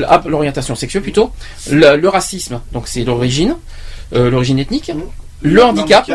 ah, 0.06 0.22
l'orientation 0.26 0.74
sexuelle 0.74 1.02
plutôt, 1.02 1.32
le, 1.70 1.96
le 1.96 2.08
racisme, 2.08 2.60
donc 2.72 2.86
c'est 2.88 3.04
l'origine, 3.04 3.56
euh, 4.14 4.30
l'origine 4.30 4.58
ethnique, 4.58 4.88
Mhm. 4.94 5.02
le 5.42 5.62
handicap. 5.64 6.06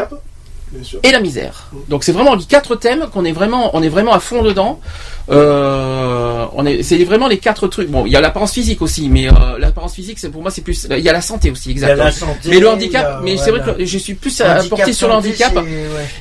Et 1.04 1.12
la 1.12 1.20
misère. 1.20 1.70
Donc 1.88 2.04
c'est 2.04 2.12
vraiment 2.12 2.36
les 2.36 2.44
quatre 2.44 2.76
thèmes 2.76 3.08
qu'on 3.12 3.26
est 3.26 3.32
vraiment, 3.32 3.76
on 3.76 3.82
est 3.82 3.90
vraiment 3.90 4.14
à 4.14 4.20
fond 4.20 4.44
dedans. 4.44 4.80
Euh, 5.30 6.46
on 6.54 6.66
est, 6.66 6.84
c'est 6.84 7.04
vraiment 7.04 7.28
les 7.28 7.38
quatre 7.38 7.68
trucs. 7.68 7.90
Bon, 7.90 8.06
il 8.06 8.12
y 8.12 8.16
a 8.16 8.22
l'apparence 8.22 8.54
physique 8.54 8.82
aussi, 8.82 9.10
mais 9.10 9.28
euh, 9.28 9.58
l'apparence 9.60 9.94
physique, 9.94 10.20
c'est 10.20 10.30
pour 10.30 10.42
moi 10.42 10.52
c'est 10.52 10.62
plus. 10.62 10.88
Il 10.90 11.00
y 11.00 11.10
a 11.10 11.14
la 11.14 11.22
santé 11.22 11.52
aussi, 11.52 11.72
Il 11.72 11.80
y 11.80 11.84
a 11.84 11.94
exactement. 11.94 12.06
la 12.06 12.12
santé, 12.12 12.50
mais 12.50 12.60
le 12.60 12.70
handicap, 12.70 13.06
a- 13.06 13.22
mais 13.24 13.38
c'est 13.38 13.52
vrai 13.52 13.62
que 13.78 13.86
je 13.86 13.98
suis 13.98 14.14
plus 14.16 14.42
Handicap, 14.42 14.66
apporté 14.66 14.94
sur 14.94 15.08
le 15.08 15.14
handicap. 15.16 15.56
ouais. 15.56 15.66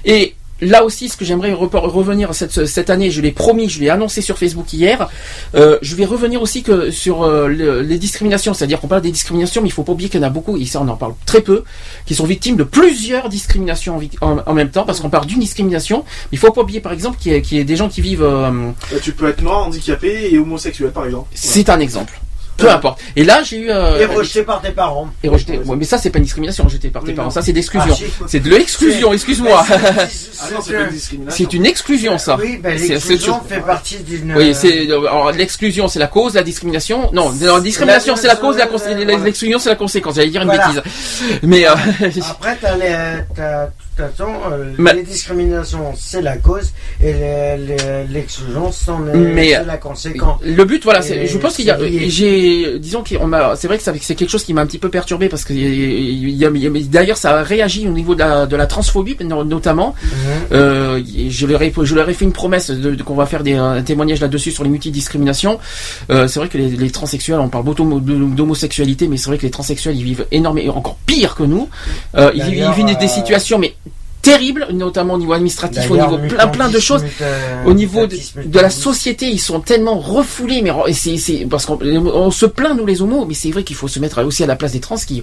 Et 0.04 0.34
là 0.60 0.84
aussi, 0.84 1.08
ce 1.08 1.16
que 1.16 1.24
j'aimerais 1.24 1.52
revenir 1.52 2.34
cette, 2.34 2.66
cette 2.66 2.90
année, 2.90 3.10
je 3.10 3.20
l'ai 3.20 3.32
promis, 3.32 3.68
je 3.68 3.80
l'ai 3.80 3.88
annoncé 3.90 4.20
sur 4.22 4.38
Facebook 4.38 4.72
hier, 4.72 5.08
euh, 5.54 5.78
je 5.82 5.94
vais 5.96 6.04
revenir 6.04 6.42
aussi 6.42 6.62
que 6.62 6.90
sur 6.90 7.22
euh, 7.22 7.48
le- 7.48 7.82
les 7.82 7.98
discriminations, 7.98 8.54
c'est-à-dire 8.54 8.80
qu'on 8.80 8.88
parle 8.88 9.02
des 9.02 9.10
discriminations, 9.12 9.62
mais 9.62 9.68
il 9.68 9.72
faut 9.72 9.84
pas 9.84 9.92
oublier 9.92 10.08
qu'il 10.10 10.20
y 10.20 10.24
en 10.24 10.26
a 10.26 10.30
beaucoup, 10.30 10.56
et 10.56 10.64
ça 10.66 10.80
on 10.80 10.88
en 10.88 10.96
parle 10.96 11.14
très 11.26 11.40
peu, 11.42 11.64
qui 12.06 12.14
sont 12.14 12.24
victimes 12.24 12.56
de 12.56 12.64
plusieurs 12.64 13.28
discriminations 13.28 14.00
en, 14.20 14.26
en- 14.38 14.42
en 14.46 14.54
même 14.54 14.70
temps, 14.70 14.84
parce 14.84 15.00
qu'on 15.00 15.10
parle 15.10 15.26
d'une 15.26 15.40
discrimination, 15.40 15.98
mais 16.30 16.36
il 16.36 16.38
faut 16.38 16.50
pas 16.52 16.62
oublier 16.62 16.80
par 16.80 16.92
exemple 16.92 17.18
qu'il 17.18 17.32
y, 17.32 17.56
y 17.56 17.60
a 17.60 17.64
des 17.64 17.76
gens 17.76 17.88
qui 17.88 18.00
vivent... 18.00 18.22
euh, 18.22 18.50
Euh, 18.92 18.98
Tu 19.02 19.12
peux 19.12 19.28
être 19.28 19.42
noir, 19.42 19.66
handicapé 19.66 20.28
et 20.32 20.38
homosexuel, 20.38 20.90
par 20.90 21.04
exemple. 21.06 21.28
c'est 21.34 21.68
un 21.70 21.80
exemple. 21.80 22.20
Peu 22.58 22.68
importe. 22.70 23.00
Et 23.16 23.24
là, 23.24 23.42
j'ai 23.42 23.56
eu... 23.58 23.70
euh, 23.70 23.98
Et 24.00 24.04
rejeté 24.04 24.42
par 24.42 24.60
tes 24.60 24.70
parents. 24.72 25.08
et 25.22 25.28
rejeté. 25.28 25.58
Ouais, 25.58 25.76
mais 25.76 25.84
ça, 25.84 25.96
c'est 25.96 26.10
pas 26.10 26.18
une 26.18 26.24
discrimination, 26.24 26.64
rejeté 26.64 26.88
par 26.90 27.02
tes 27.02 27.08
Oui, 27.10 27.14
parents. 27.14 27.28
non. 27.28 27.32
Ça, 27.32 27.40
c'est 27.40 27.52
d'exclusion. 27.52 27.94
Ah, 27.94 27.96
si. 27.96 28.12
c'est 28.26 28.40
de 28.40 28.50
l'exclusion, 28.50 29.12
excuse-moi. 29.12 29.64
C'est 31.28 31.52
une 31.52 31.66
exclusion, 31.66 32.18
ça. 32.18 32.36
Oui, 32.40 32.58
ben, 32.62 32.76
l'exclusion 32.78 33.40
fait 33.48 33.60
partie 33.60 33.98
d'une. 33.98 34.34
Oui, 34.36 34.54
c'est 34.54 34.86
alors 34.90 35.32
l'exclusion, 35.32 35.88
c'est 35.88 35.98
la 35.98 36.06
cause, 36.06 36.34
la 36.34 36.42
discrimination. 36.42 37.10
Non, 37.12 37.32
la 37.40 37.60
discrimination, 37.60 38.16
c'est 38.16 38.26
la 38.26 38.36
cause, 38.36 38.56
la 38.56 38.66
cons- 38.66 38.78
l'exclusion, 39.24 39.58
c'est 39.58 39.68
la 39.70 39.76
conséquence. 39.76 40.16
J'allais 40.16 40.30
dire 40.30 40.42
une 40.42 40.50
bêtise, 40.50 40.82
mais 41.42 41.66
euh, 41.66 41.72
Après, 42.30 42.56
t'as 42.60 42.76
les, 42.76 43.22
façon, 43.98 44.28
euh, 44.50 44.72
Mais- 44.78 44.94
les 44.94 45.02
discriminations, 45.02 45.92
c'est 45.96 46.22
la 46.22 46.36
cause, 46.36 46.72
et 47.02 47.12
l'exclusion, 48.10 48.72
c'en 48.72 49.06
est, 49.08 49.52
c'est 49.54 49.64
la 49.64 49.76
conséquence. 49.76 50.40
le 50.42 50.64
but, 50.64 50.82
voilà, 50.84 51.02
c'est, 51.02 51.26
je 51.26 51.38
pense 51.38 51.56
qu'il 51.56 51.66
y 51.66 51.70
a, 51.70 51.78
j'ai, 52.08 52.78
disons 52.78 53.02
qu'on 53.04 53.26
m'a, 53.26 53.56
c'est 53.56 53.66
vrai 53.66 53.78
que 53.78 53.84
c'est 53.84 54.14
quelque 54.14 54.30
chose 54.30 54.44
qui 54.44 54.54
m'a 54.54 54.60
un 54.62 54.66
petit 54.66 54.78
peu 54.78 54.88
perturbé 54.88 55.28
parce 55.28 55.44
que 55.44 55.52
il 55.52 56.30
y 56.30 56.44
a- 56.44 56.50
d'ailleurs, 56.90 57.16
ça 57.16 57.38
a 57.38 57.42
réagi 57.42 57.86
au 57.88 57.92
niveau 57.92 58.14
de 58.14 58.20
la, 58.20 58.46
de 58.46 58.56
la 58.56 58.66
transphobie, 58.66 59.16
no- 59.24 59.44
notamment. 59.44 59.94
Mhm. 60.02 60.08
Euh, 60.52 61.02
je 61.28 61.46
leur 61.46 61.62
ai, 61.62 61.72
je 61.82 61.94
leur 61.94 62.08
ai 62.08 62.14
fait 62.14 62.24
une 62.24 62.32
promesse 62.32 62.70
de, 62.70 62.94
de- 62.94 63.02
qu'on 63.02 63.14
va 63.14 63.26
faire 63.26 63.42
des 63.42 63.54
un 63.54 63.82
témoignage 63.82 64.20
là-dessus 64.20 64.50
sur 64.52 64.64
les 64.64 64.70
multidiscriminations. 64.70 65.58
Euh, 66.10 66.28
c'est 66.28 66.38
vrai 66.38 66.48
que 66.48 66.58
les, 66.58 66.68
les 66.70 66.90
transsexuels, 66.90 67.38
on 67.40 67.48
parle 67.48 67.64
beaucoup 67.64 67.82
d'homo- 67.82 68.00
d'homosexualité, 68.00 69.08
mais 69.08 69.16
c'est 69.16 69.26
vrai 69.26 69.38
que 69.38 69.42
les 69.42 69.50
transsexuels, 69.50 69.96
ils 69.96 70.04
vivent 70.04 70.26
énormément, 70.30 70.76
encore 70.76 70.96
pire 71.06 71.34
que 71.34 71.42
nous. 71.42 71.68
Euh, 72.16 72.30
ils, 72.34 72.42
vivent- 72.42 72.52
ils 72.52 72.58
D'ailleurs, 72.58 72.72
vivent 72.74 72.96
des, 72.98 73.08
situations, 73.08 73.58
mais 73.58 73.74
terribles, 74.22 74.66
notamment 74.72 75.14
au 75.14 75.18
niveau 75.18 75.32
administratif, 75.32 75.90
au 75.90 75.96
niveau 75.96 76.18
plein 76.18 76.48
plein 76.48 76.68
de 76.68 76.78
choses. 76.78 77.04
Au 77.66 77.72
niveau 77.72 78.06
de, 78.06 78.58
la 78.60 78.70
société, 78.70 79.26
ils 79.26 79.38
sont 79.38 79.60
tellement 79.60 79.98
refoulés, 79.98 80.60
mais 80.62 80.70
c'est, 80.92 81.16
c'est 81.18 81.46
parce 81.48 81.66
qu'on 81.66 81.78
on 81.82 82.30
se 82.30 82.46
plaint 82.46 82.76
nous 82.76 82.84
les 82.86 83.00
homos, 83.00 83.24
mais 83.26 83.34
c'est 83.34 83.50
vrai 83.50 83.62
qu'il 83.62 83.76
faut 83.76 83.88
se 83.88 84.00
mettre 84.00 84.22
aussi 84.24 84.42
à 84.42 84.46
la 84.46 84.56
place 84.56 84.72
des 84.72 84.80
trans 84.80 84.96
qui 84.96 85.22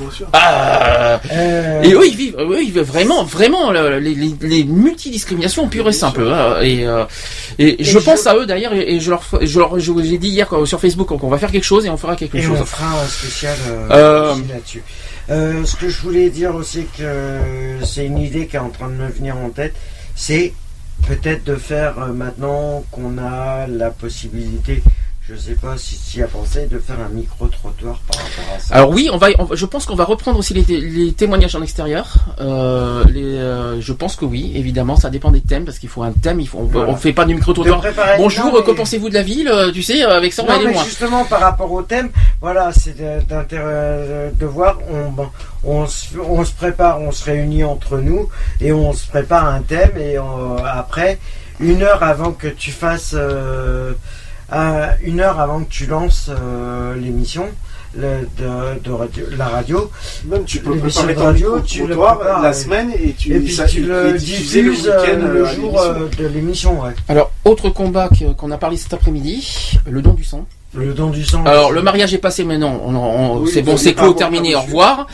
Bien 0.00 0.10
sûr. 0.10 0.26
ah, 0.32 1.20
Euh, 1.32 1.82
et 1.82 1.92
eux, 1.92 2.06
ils 2.06 2.16
vivent, 2.16 2.36
eux, 2.38 2.58
ils 2.62 2.70
vivent 2.72 2.80
vraiment, 2.82 3.24
vraiment 3.24 3.70
le- 3.72 3.98
les, 3.98 4.14
les, 4.14 4.34
les 4.42 4.64
multidiscriminations 4.64 5.68
pures 5.68 5.88
et 5.88 5.92
simples. 5.92 6.22
hein. 6.32 6.56
Et, 6.62 6.86
euh, 6.86 7.04
et, 7.58 7.76
je 7.82 7.90
je- 7.92 7.98
pense 7.98 8.26
à 8.26 8.36
eux 8.36 8.46
d'ailleurs, 8.46 8.72
et, 8.74 8.94
et 8.94 9.00
je 9.00 9.10
leur, 9.10 9.22
je 9.40 9.58
leur, 9.58 9.78
je 9.78 9.90
vous 9.92 10.00
ai 10.00 10.18
dit 10.18 10.28
hier 10.28 10.46
quoi, 10.48 10.64
sur 10.66 10.80
Facebook 10.80 11.08
qu'on 11.08 11.28
va 11.28 11.38
faire 11.38 11.50
quelque 11.50 11.64
chose 11.64 11.84
et 11.86 11.90
on 11.90 11.96
fera 11.96 12.14
quelque 12.16 12.36
Et 12.38 12.42
chose. 12.42 12.58
on 12.60 12.64
fera 12.64 12.86
un 13.02 13.06
spécial 13.06 13.56
euh, 13.68 13.88
Euh, 13.90 14.34
là-dessus. 14.48 14.82
Euh, 15.28 15.64
ce 15.64 15.74
que 15.76 15.88
je 15.88 16.00
voulais 16.02 16.30
dire 16.30 16.54
aussi 16.54 16.86
que 16.96 17.40
c'est 17.84 18.06
une 18.06 18.18
idée 18.18 18.46
qui 18.46 18.56
est 18.56 18.60
en 18.60 18.70
train 18.70 18.88
de 18.88 18.94
me 18.94 19.08
venir 19.08 19.36
en 19.36 19.50
tête, 19.50 19.74
c'est 20.14 20.52
peut-être 21.06 21.44
de 21.44 21.56
faire 21.56 21.98
euh, 21.98 22.12
maintenant 22.12 22.84
qu'on 22.92 23.18
a 23.18 23.66
la 23.66 23.90
possibilité 23.90 24.82
je 25.28 25.34
sais 25.34 25.54
pas 25.54 25.76
si 25.76 25.98
tu 25.98 26.18
y 26.20 26.22
as 26.22 26.28
pensé 26.28 26.66
de 26.66 26.78
faire 26.78 27.00
un 27.00 27.08
micro-trottoir 27.08 27.98
par 28.06 28.16
rapport 28.16 28.54
à 28.54 28.60
ça. 28.60 28.74
Alors 28.76 28.90
oui, 28.90 29.08
on 29.12 29.16
va, 29.16 29.26
on 29.40 29.56
je 29.56 29.66
pense 29.66 29.84
qu'on 29.84 29.96
va 29.96 30.04
reprendre 30.04 30.38
aussi 30.38 30.54
les, 30.54 30.62
té- 30.62 30.80
les 30.80 31.12
témoignages 31.14 31.56
en 31.56 31.62
extérieur. 31.62 32.14
Euh, 32.40 33.02
les, 33.12 33.24
euh, 33.36 33.80
je 33.80 33.92
pense 33.92 34.14
que 34.14 34.24
oui, 34.24 34.52
évidemment, 34.54 34.94
ça 34.94 35.10
dépend 35.10 35.32
des 35.32 35.40
thèmes 35.40 35.64
parce 35.64 35.80
qu'il 35.80 35.88
faut 35.88 36.04
un 36.04 36.12
thème. 36.12 36.38
Il 36.38 36.46
faut, 36.46 36.58
on, 36.58 36.64
Voilà. 36.66 36.92
on 36.92 36.96
fait 36.96 37.12
pas 37.12 37.24
de 37.24 37.32
micro-trottoir. 37.32 37.82
Bonjour, 38.18 38.44
non, 38.46 38.52
mais- 38.58 38.62
que 38.64 38.70
pensez-vous 38.70 39.08
de 39.08 39.14
la 39.14 39.22
ville 39.24 39.48
euh, 39.48 39.72
Tu 39.72 39.82
sais, 39.82 40.02
avec 40.04 40.32
ça 40.32 40.44
on 40.44 40.46
va 40.46 40.52
Non, 40.52 40.58
aller 40.60 40.68
mais 40.68 40.74
loin. 40.74 40.84
justement 40.84 41.24
par 41.24 41.40
rapport 41.40 41.72
au 41.72 41.82
thème, 41.82 42.10
voilà, 42.40 42.70
c'est 42.72 42.96
de- 42.96 43.24
d'intérêt 43.24 44.32
de 44.32 44.46
voir, 44.46 44.78
on, 44.88 45.10
ben, 45.10 45.28
on, 45.64 45.88
se, 45.88 46.16
on 46.18 46.44
se 46.44 46.52
prépare, 46.52 47.00
on 47.00 47.10
se 47.10 47.24
réunit 47.24 47.64
entre 47.64 47.98
nous 47.98 48.28
et 48.60 48.72
on 48.72 48.92
se 48.92 49.08
prépare 49.08 49.46
un 49.48 49.60
thème 49.62 49.90
et 49.98 50.20
on- 50.20 50.56
après, 50.64 51.18
une 51.58 51.82
heure 51.82 52.04
avant 52.04 52.30
que 52.30 52.46
tu 52.46 52.70
fasses, 52.70 53.12
euh, 53.14 53.92
un- 54.50 54.88
une 55.02 55.20
heure 55.20 55.40
avant 55.40 55.60
que 55.60 55.70
tu 55.70 55.86
lances 55.86 56.28
euh, 56.30 56.94
l'émission 56.96 57.46
le- 57.96 58.28
de, 58.38 58.78
de 58.84 58.90
radio- 58.92 59.24
la 59.36 59.46
radio, 59.46 59.90
Même 60.26 60.44
tu 60.44 60.58
peux 60.60 60.74
l'émission 60.74 61.02
préparer 61.04 61.34
de 61.38 61.44
ton 61.44 61.50
radio, 61.52 61.60
tu 61.64 61.86
le 61.86 61.96
prépares, 61.96 62.42
la 62.42 62.52
semaine 62.52 62.90
et 62.92 63.12
tu, 63.14 63.34
et 63.34 63.40
puis 63.40 63.52
ça- 63.54 63.64
tu 63.66 63.80
il 63.80 63.86
le 63.88 64.08
est 64.14 64.18
diffusé 64.18 64.62
le 64.62 64.70
diffuses 64.70 64.88
euh, 64.88 65.00
week-end, 65.00 65.18
le 65.32 65.40
euh, 65.40 65.46
à 65.46 65.54
jour 65.54 65.82
de 66.18 66.26
l'émission, 66.26 66.82
ouais. 66.82 66.90
Alors, 67.08 67.32
autre 67.44 67.70
combat 67.70 68.10
qu'on 68.36 68.50
a 68.50 68.58
parlé 68.58 68.76
cet 68.76 68.92
après-midi, 68.92 69.78
le 69.88 70.02
don 70.02 70.12
du 70.12 70.24
sang. 70.24 70.46
Le 70.76 70.92
don 70.92 71.10
du 71.10 71.24
sang. 71.24 71.42
Alors, 71.44 71.72
le 71.72 71.82
mariage 71.82 72.12
est 72.14 72.18
passé 72.18 72.44
maintenant. 72.44 72.80
On, 72.84 72.94
on- 72.94 73.38
Oui, 73.40 73.50
c'est 73.52 73.62
bon, 73.62 73.76
c'est 73.76 73.94
clos, 73.94 74.12
terminé. 74.12 74.54
Au 74.54 74.60
revoir. 74.60 75.06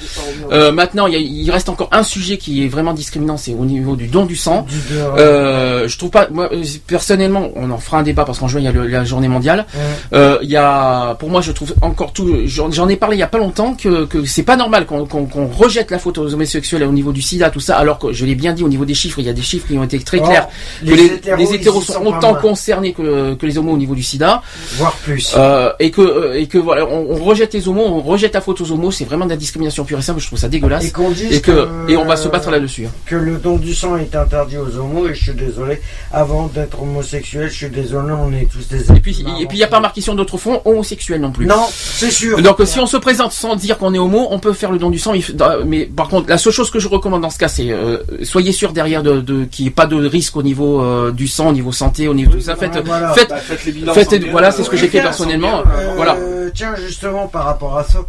Euh, 0.50 0.72
maintenant, 0.72 1.06
il, 1.06 1.12
y 1.14 1.16
a- 1.16 1.20
il 1.20 1.50
reste 1.50 1.68
encore 1.68 1.88
un 1.92 2.02
sujet 2.02 2.36
qui 2.36 2.64
est 2.64 2.68
vraiment 2.68 2.92
discriminant, 2.94 3.36
c'est 3.36 3.54
au 3.54 3.64
niveau 3.64 3.96
du 3.96 4.06
don 4.08 4.24
du 4.26 4.36
sang. 4.36 4.66
Du- 4.68 4.76
Euh, 5.18 5.88
je 5.88 5.98
trouve 5.98 6.10
pas, 6.10 6.28
moi 6.30 6.48
euh, 6.52 6.62
personnellement, 6.86 7.50
on 7.56 7.70
en 7.70 7.78
fera 7.78 7.98
un 7.98 8.02
débat 8.02 8.24
parce 8.24 8.38
qu'en 8.38 8.48
juin 8.48 8.60
il 8.60 8.64
y 8.64 8.68
a 8.68 8.72
le- 8.72 8.86
la 8.86 9.04
journée 9.04 9.28
mondiale. 9.28 9.66
Ouais. 9.74 10.18
Euh, 10.18 10.38
Il 10.42 10.50
y 10.50 10.56
a, 10.56 11.14
pour 11.14 11.30
moi, 11.30 11.40
je 11.40 11.52
trouve 11.52 11.74
encore 11.82 12.12
tout. 12.12 12.28
J'en 12.46 12.88
ai 12.88 12.96
parlé 12.96 13.16
il 13.16 13.20
y 13.20 13.22
a 13.22 13.26
pas 13.28 13.38
longtemps 13.38 13.74
que, 13.74 14.04
que 14.06 14.24
c'est 14.24 14.42
pas 14.42 14.56
normal 14.56 14.86
qu'on 14.86 15.06
rejette 15.46 15.90
la 15.90 15.98
faute 15.98 16.18
aux 16.18 16.32
homosexuels 16.34 16.82
au 16.84 16.92
niveau 16.92 17.12
du 17.12 17.22
SIDA, 17.22 17.50
tout 17.50 17.60
ça, 17.60 17.76
alors 17.76 17.98
que 17.98 18.12
je 18.12 18.24
l'ai 18.24 18.34
bien 18.34 18.52
dit 18.52 18.64
au 18.64 18.68
niveau 18.68 18.84
des 18.84 18.94
chiffres, 18.94 19.18
il 19.20 19.26
y 19.26 19.30
a 19.30 19.32
des 19.32 19.42
chiffres 19.42 19.66
qui 19.68 19.76
ont 19.78 19.84
été 19.84 19.98
très 20.00 20.18
Oh, 20.20 20.24
clairs. 20.26 20.48
que 20.80 20.86
les 20.86 20.96
les, 20.96 21.54
hétéros, 21.54 21.80
les 21.80 21.92
sont 21.94 22.04
autant 22.06 22.34
concernés 22.34 22.92
que, 22.92 23.34
que 23.34 23.46
les 23.46 23.56
homos 23.58 23.72
au 23.72 23.76
niveau 23.76 23.94
du 23.94 24.02
SIDA. 24.02 24.42
voire 24.76 24.92
plus. 25.04 25.34
Euh, 25.36 25.51
et 25.78 25.90
que 25.90 26.00
euh, 26.00 26.34
et 26.40 26.46
que 26.46 26.58
voilà, 26.58 26.86
on, 26.86 27.06
on 27.10 27.24
rejette 27.24 27.54
les 27.54 27.68
homos, 27.68 27.84
on 27.86 28.00
rejette 28.00 28.34
la 28.34 28.40
faute 28.40 28.60
aux 28.60 28.70
homos, 28.72 28.90
c'est 28.90 29.04
vraiment 29.04 29.24
de 29.24 29.30
la 29.30 29.36
discrimination 29.36 29.84
pure 29.84 29.98
et 29.98 30.02
simple. 30.02 30.20
Je 30.20 30.26
trouve 30.26 30.38
ça 30.38 30.48
dégueulasse. 30.48 30.86
Et 30.86 30.90
qu'on 30.92 31.10
dise 31.10 31.32
Et 31.36 31.40
que, 31.40 31.50
que- 31.52 31.90
et 31.90 31.96
on 31.96 32.04
va 32.04 32.16
se 32.16 32.28
battre 32.28 32.50
là-dessus. 32.50 32.86
hein. 32.86 32.90
que 33.06 33.16
le 33.16 33.36
don 33.36 33.56
du 33.56 33.74
sang 33.74 33.96
est 33.96 34.14
interdit 34.14 34.56
aux 34.58 34.76
homos 34.78 35.08
et 35.08 35.14
je 35.14 35.22
suis 35.24 35.32
désolé. 35.34 35.80
Avant 36.12 36.46
d'être 36.46 36.80
homosexuel, 36.82 37.48
je 37.50 37.54
suis 37.56 37.70
désolé, 37.70 38.12
on 38.12 38.32
est 38.32 38.48
tous 38.50 38.68
des 38.68 38.90
Et 38.96 39.00
puis 39.00 39.20
et 39.40 39.46
puis 39.46 39.56
il 39.56 39.60
n'y 39.60 39.64
a 39.64 39.68
pas 39.68 39.80
marqué 39.80 40.00
sur 40.00 40.14
d'autres 40.14 40.38
fonds 40.38 40.60
homosexuel 40.64 41.20
non 41.20 41.32
plus. 41.32 41.46
Non, 41.46 41.66
c'est 41.72 42.10
sûr. 42.10 42.40
Donc 42.42 42.60
euh, 42.60 42.64
si 42.66 42.78
on 42.80 42.86
se 42.86 42.96
présente 42.96 43.32
sans 43.32 43.56
dire 43.56 43.78
qu'on 43.78 43.94
est 43.94 43.98
homo, 43.98 44.28
on 44.30 44.38
peut 44.38 44.52
faire 44.52 44.72
le 44.72 44.78
don 44.78 44.90
du 44.90 44.98
sang. 44.98 45.12
Mais, 45.12 45.22
mais 45.66 45.86
par 45.86 46.08
contre, 46.08 46.28
la 46.28 46.38
seule 46.38 46.52
chose 46.52 46.70
que 46.70 46.78
je 46.78 46.88
recommande 46.88 47.22
dans 47.22 47.30
ce 47.30 47.38
cas, 47.38 47.48
c'est 47.48 47.70
euh, 47.70 47.98
soyez 48.22 48.52
sûr 48.52 48.72
derrière 48.72 49.02
de, 49.02 49.20
de 49.20 49.44
qu'il 49.44 49.64
n'y 49.64 49.68
ait 49.68 49.72
pas 49.74 49.86
de 49.86 50.04
risque 50.06 50.36
au 50.36 50.42
niveau 50.42 50.82
euh, 50.82 51.10
du 51.12 51.26
sang, 51.28 51.48
au 51.48 51.52
niveau 51.52 51.72
santé, 51.72 52.08
au 52.08 52.14
niveau 52.14 52.30
de 52.32 52.36
tout 52.36 52.42
ça. 52.42 52.56
Faites, 52.56 52.74
Ouais, 52.74 52.82
voilà. 52.84 53.12
faites, 53.12 53.28
Bah, 53.28 53.36
faites 53.38 53.64
les 53.66 53.72
bilans 53.72 53.92
faites- 53.94 54.30
voilà, 54.30 54.48
euh, 54.48 54.52
c'est 54.56 54.62
ce 54.64 54.70
que 54.70 54.76
j'ai 54.76 54.88
fait 54.88 55.00
personnellement. 55.00 55.41
Euh, 55.44 55.94
Voilà. 55.96 56.16
Tiens, 56.54 56.74
justement, 56.76 57.28
par 57.28 57.44
rapport 57.44 57.76
à 57.78 57.84
ça, 57.84 58.00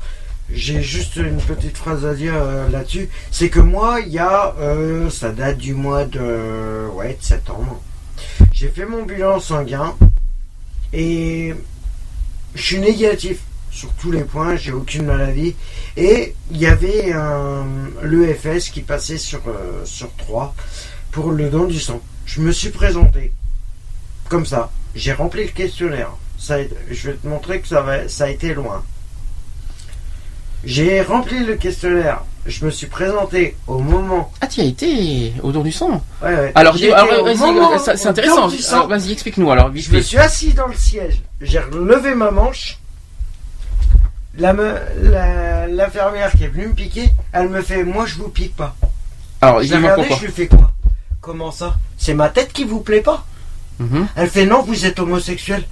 j'ai 0.51 0.81
juste 0.81 1.15
une 1.15 1.37
petite 1.37 1.77
phrase 1.77 2.05
à 2.05 2.13
dire 2.13 2.33
euh, 2.35 2.69
là-dessus. 2.69 3.09
C'est 3.31 3.49
que 3.49 3.59
moi, 3.59 3.99
il 4.01 4.11
y 4.11 4.19
a, 4.19 4.53
euh, 4.59 5.09
ça 5.09 5.31
date 5.31 5.57
du 5.57 5.73
mois 5.73 6.05
de, 6.05 6.87
ouais, 6.93 7.17
de 7.19 7.23
septembre. 7.23 7.81
J'ai 8.51 8.67
fait 8.69 8.85
mon 8.85 9.03
bilan 9.03 9.39
sanguin 9.39 9.95
et 10.91 11.53
je 12.55 12.61
suis 12.61 12.79
négatif 12.79 13.39
sur 13.71 13.89
tous 13.93 14.11
les 14.11 14.23
points. 14.23 14.55
J'ai 14.55 14.71
aucune 14.71 15.05
maladie 15.05 15.55
et 15.97 16.35
il 16.51 16.57
y 16.57 16.67
avait 16.67 17.11
un 17.13 17.65
l'EFS 18.03 18.69
qui 18.71 18.81
passait 18.81 19.17
sur 19.17 19.41
sur 19.85 20.13
3 20.17 20.53
pour 21.11 21.31
le 21.31 21.49
don 21.49 21.65
du 21.65 21.79
sang. 21.79 22.01
Je 22.25 22.41
me 22.41 22.51
suis 22.51 22.69
présenté 22.69 23.31
comme 24.29 24.45
ça. 24.45 24.71
J'ai 24.95 25.13
rempli 25.13 25.43
le 25.45 25.51
questionnaire. 25.51 26.11
Ça, 26.43 26.57
je 26.91 27.09
vais 27.09 27.15
te 27.15 27.25
montrer 27.25 27.61
que 27.61 27.69
ça, 27.69 27.81
va, 27.81 28.09
ça 28.09 28.25
a 28.25 28.27
été 28.27 28.53
loin. 28.53 28.83
J'ai 30.65 31.01
rempli 31.01 31.45
le 31.45 31.55
questionnaire. 31.55 32.21
Je 32.45 32.65
me 32.65 32.69
suis 32.71 32.87
présenté 32.87 33.55
au 33.65 33.79
moment. 33.79 34.29
Ah, 34.41 34.47
tu 34.47 34.59
as 34.59 34.65
été 34.65 35.31
au 35.41 35.53
don 35.53 35.61
du 35.61 35.71
sang. 35.71 36.03
Ouais, 36.21 36.35
ouais. 36.35 36.51
Alors, 36.53 36.75
au 36.75 37.23
vas-y, 37.23 37.97
c'est 37.97 38.07
intéressant. 38.07 38.49
Vas-y, 38.87 39.13
explique-nous 39.13 39.49
alors. 39.49 39.69
vite 39.69 39.85
Je 39.89 39.95
me 39.95 40.01
suis 40.01 40.17
assis 40.17 40.53
dans 40.53 40.67
le 40.67 40.75
siège. 40.75 41.21
J'ai 41.39 41.59
relevé 41.59 42.13
ma 42.13 42.31
manche. 42.31 42.77
La 44.37 44.51
me- 44.51 44.75
la- 45.01 45.67
L'infirmière 45.67 46.31
qui 46.33 46.43
est 46.43 46.47
venue 46.49 46.67
me 46.67 46.73
piquer, 46.73 47.09
elle 47.31 47.47
me 47.47 47.61
fait 47.61 47.85
Moi, 47.85 48.05
je 48.05 48.15
vous 48.15 48.27
pique 48.27 48.55
pas. 48.57 48.75
Alors, 49.39 49.63
je 49.63 49.73
regardé, 49.75 50.03
je 50.19 50.25
lui 50.25 50.31
fais 50.33 50.47
quoi? 50.47 50.71
Comment 51.21 51.51
ça? 51.51 51.77
C'est 51.97 52.13
ma 52.13 52.27
tête 52.27 52.51
qui 52.51 52.65
vous 52.65 52.81
plaît 52.81 52.99
pas? 53.01 53.25
Mhm. 53.79 54.07
Elle 54.17 54.29
fait 54.29 54.45
Non, 54.45 54.61
vous 54.61 54.85
êtes 54.85 54.99
homosexuel. 54.99 55.63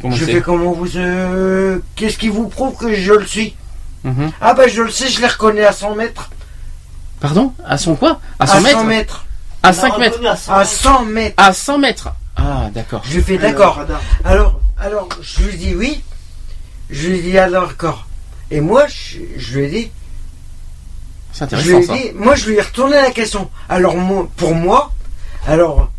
Comment 0.00 0.14
je 0.16 0.24
fais 0.24 0.40
comment 0.40 0.72
vous. 0.72 0.96
euh, 0.96 1.78
Qu'est-ce 1.96 2.18
qui 2.18 2.28
vous 2.28 2.48
prouve 2.48 2.76
que 2.76 2.94
je 2.94 3.12
le 3.12 3.26
suis 3.26 3.56
Mhm. 4.04 4.32
Ah, 4.40 4.52
bah, 4.54 4.68
je 4.68 4.82
le 4.82 4.90
sais, 4.90 5.08
je 5.08 5.20
les 5.20 5.26
reconnais 5.26 5.64
à 5.64 5.72
100 5.72 5.94
mètres. 5.94 6.30
Pardon 7.20 7.54
À 7.64 7.78
son 7.78 7.94
quoi 7.96 8.20
À 8.38 8.46
100 8.46 8.60
mètres 8.60 8.84
mètres. 8.84 9.24
À 9.62 9.72
5 9.72 9.96
mètres 9.98 10.18
À 10.50 10.64
100 10.66 11.04
mètres. 11.06 11.34
À 11.38 11.52
100 11.54 11.78
mètres 11.78 12.08
Ah, 12.36 12.68
d'accord. 12.74 13.02
Je 13.08 13.14
lui 13.16 13.22
fais 13.22 13.38
d'accord. 13.38 13.80
Alors, 14.24 14.60
alors, 14.78 15.08
je 15.22 15.42
lui 15.44 15.56
dis 15.56 15.74
oui. 15.74 16.02
Je 16.90 17.08
lui 17.08 17.22
dis 17.22 17.38
alors 17.38 17.68
d'accord. 17.68 18.06
Et 18.50 18.60
moi, 18.60 18.84
je, 18.88 19.20
je 19.38 19.58
lui 19.58 19.64
ai 19.64 19.68
dit. 19.70 19.90
C'est 21.32 21.48
Je 21.50 21.56
lui 21.68 21.74
intéressant 21.76 21.94
ai 21.94 21.96
ça. 21.98 22.02
dit, 22.02 22.12
moi, 22.14 22.34
je 22.34 22.46
lui 22.50 22.56
ai 22.56 22.60
retourné 22.60 22.96
la 22.96 23.10
question. 23.10 23.48
Alors, 23.70 23.96
moi, 23.96 24.28
pour 24.36 24.54
moi, 24.54 24.92
alors, 25.46 25.90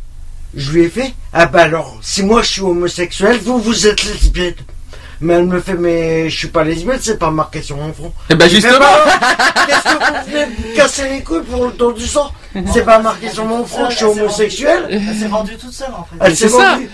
je 0.56 0.72
lui 0.72 0.84
ai 0.84 0.90
fait. 0.90 1.14
Ah 1.34 1.45
bah 1.48 1.61
alors, 1.64 1.98
si 2.01 2.24
moi 2.24 2.42
je 2.42 2.48
suis 2.50 2.61
homosexuel, 2.61 3.40
vous, 3.43 3.59
vous 3.59 3.88
êtes 3.88 4.03
lesbienne. 4.03 4.56
Mais 5.22 5.35
elle 5.35 5.45
me 5.45 5.61
fait, 5.61 5.75
mais 5.75 6.30
je 6.30 6.38
suis 6.38 6.48
pas 6.50 6.64
lesbienne, 6.64 7.00
c'est 7.01 7.17
pas 7.17 7.32
marqué 7.32 7.61
sur 7.61 7.77
mon 7.77 7.93
front. 7.93 8.14
Eh 8.30 8.35
ben, 8.35 8.50
J'ai 8.50 8.59
fait, 8.59 8.67
justement. 8.67 8.85
bah, 9.06 9.38
Qu'est-ce 9.67 9.84
que 9.84 9.90
vous 9.90 10.32
venez 10.32 10.45
me 10.45 10.75
casser 10.75 11.09
les 11.09 11.22
couilles 11.24 11.43
pour 11.43 11.66
le 11.66 11.72
don 11.72 11.92
du 11.92 12.06
sang? 12.06 12.32
C'est 12.74 12.85
pas 12.85 13.00
marqué 13.00 13.30
sur 13.30 13.45
mon 13.45 13.66
front 13.66 13.85
que 13.85 13.92
je 13.92 13.98
suis 13.98 14.06
homosexuel. 14.06 14.88
Elle 14.90 15.16
s'est 15.16 15.27
vendue 15.27 15.56
toute 15.58 15.74
seule 15.74 15.90
en 15.92 16.03
fait. 16.03 16.16
Elle 16.22 16.35
s'est 16.35 16.48
C'est 16.50 16.58
ça. 16.58 16.72
vendue. 16.74 16.90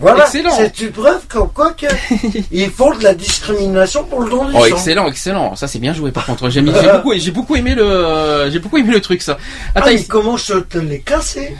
Voilà, 0.00 0.24
Excellent. 0.24 0.50
c'est 0.56 0.80
une 0.80 0.90
preuve 0.90 1.20
comme 1.28 1.48
quoi 1.52 1.72
que 1.72 1.86
ils 2.52 2.70
font 2.70 2.96
de 2.96 3.04
la 3.04 3.14
discrimination 3.14 4.04
pour 4.04 4.20
le 4.22 4.30
don 4.30 4.44
du 4.46 4.52
Oh, 4.56 4.60
sang. 4.60 4.66
excellent, 4.66 5.06
excellent. 5.08 5.54
Ça, 5.56 5.68
c'est 5.68 5.78
bien 5.78 5.92
joué, 5.92 6.10
par 6.10 6.26
contre. 6.26 6.50
J'ai 6.50 6.60
mis- 6.60 6.72
j'ai 7.16 7.30
beaucoup, 7.30 7.54
aimé 7.56 7.74
le, 7.74 8.48
j'ai 8.50 8.58
beaucoup 8.58 8.78
aimé 8.78 8.92
le 8.92 9.00
truc, 9.00 9.22
ça. 9.22 9.38
Attends, 9.74 9.86
Ah, 9.88 9.92
il- 9.92 10.06
comment 10.08 10.36
je 10.36 10.54
te 10.54 10.78
l'ai 10.78 11.00
cassé 11.00 11.54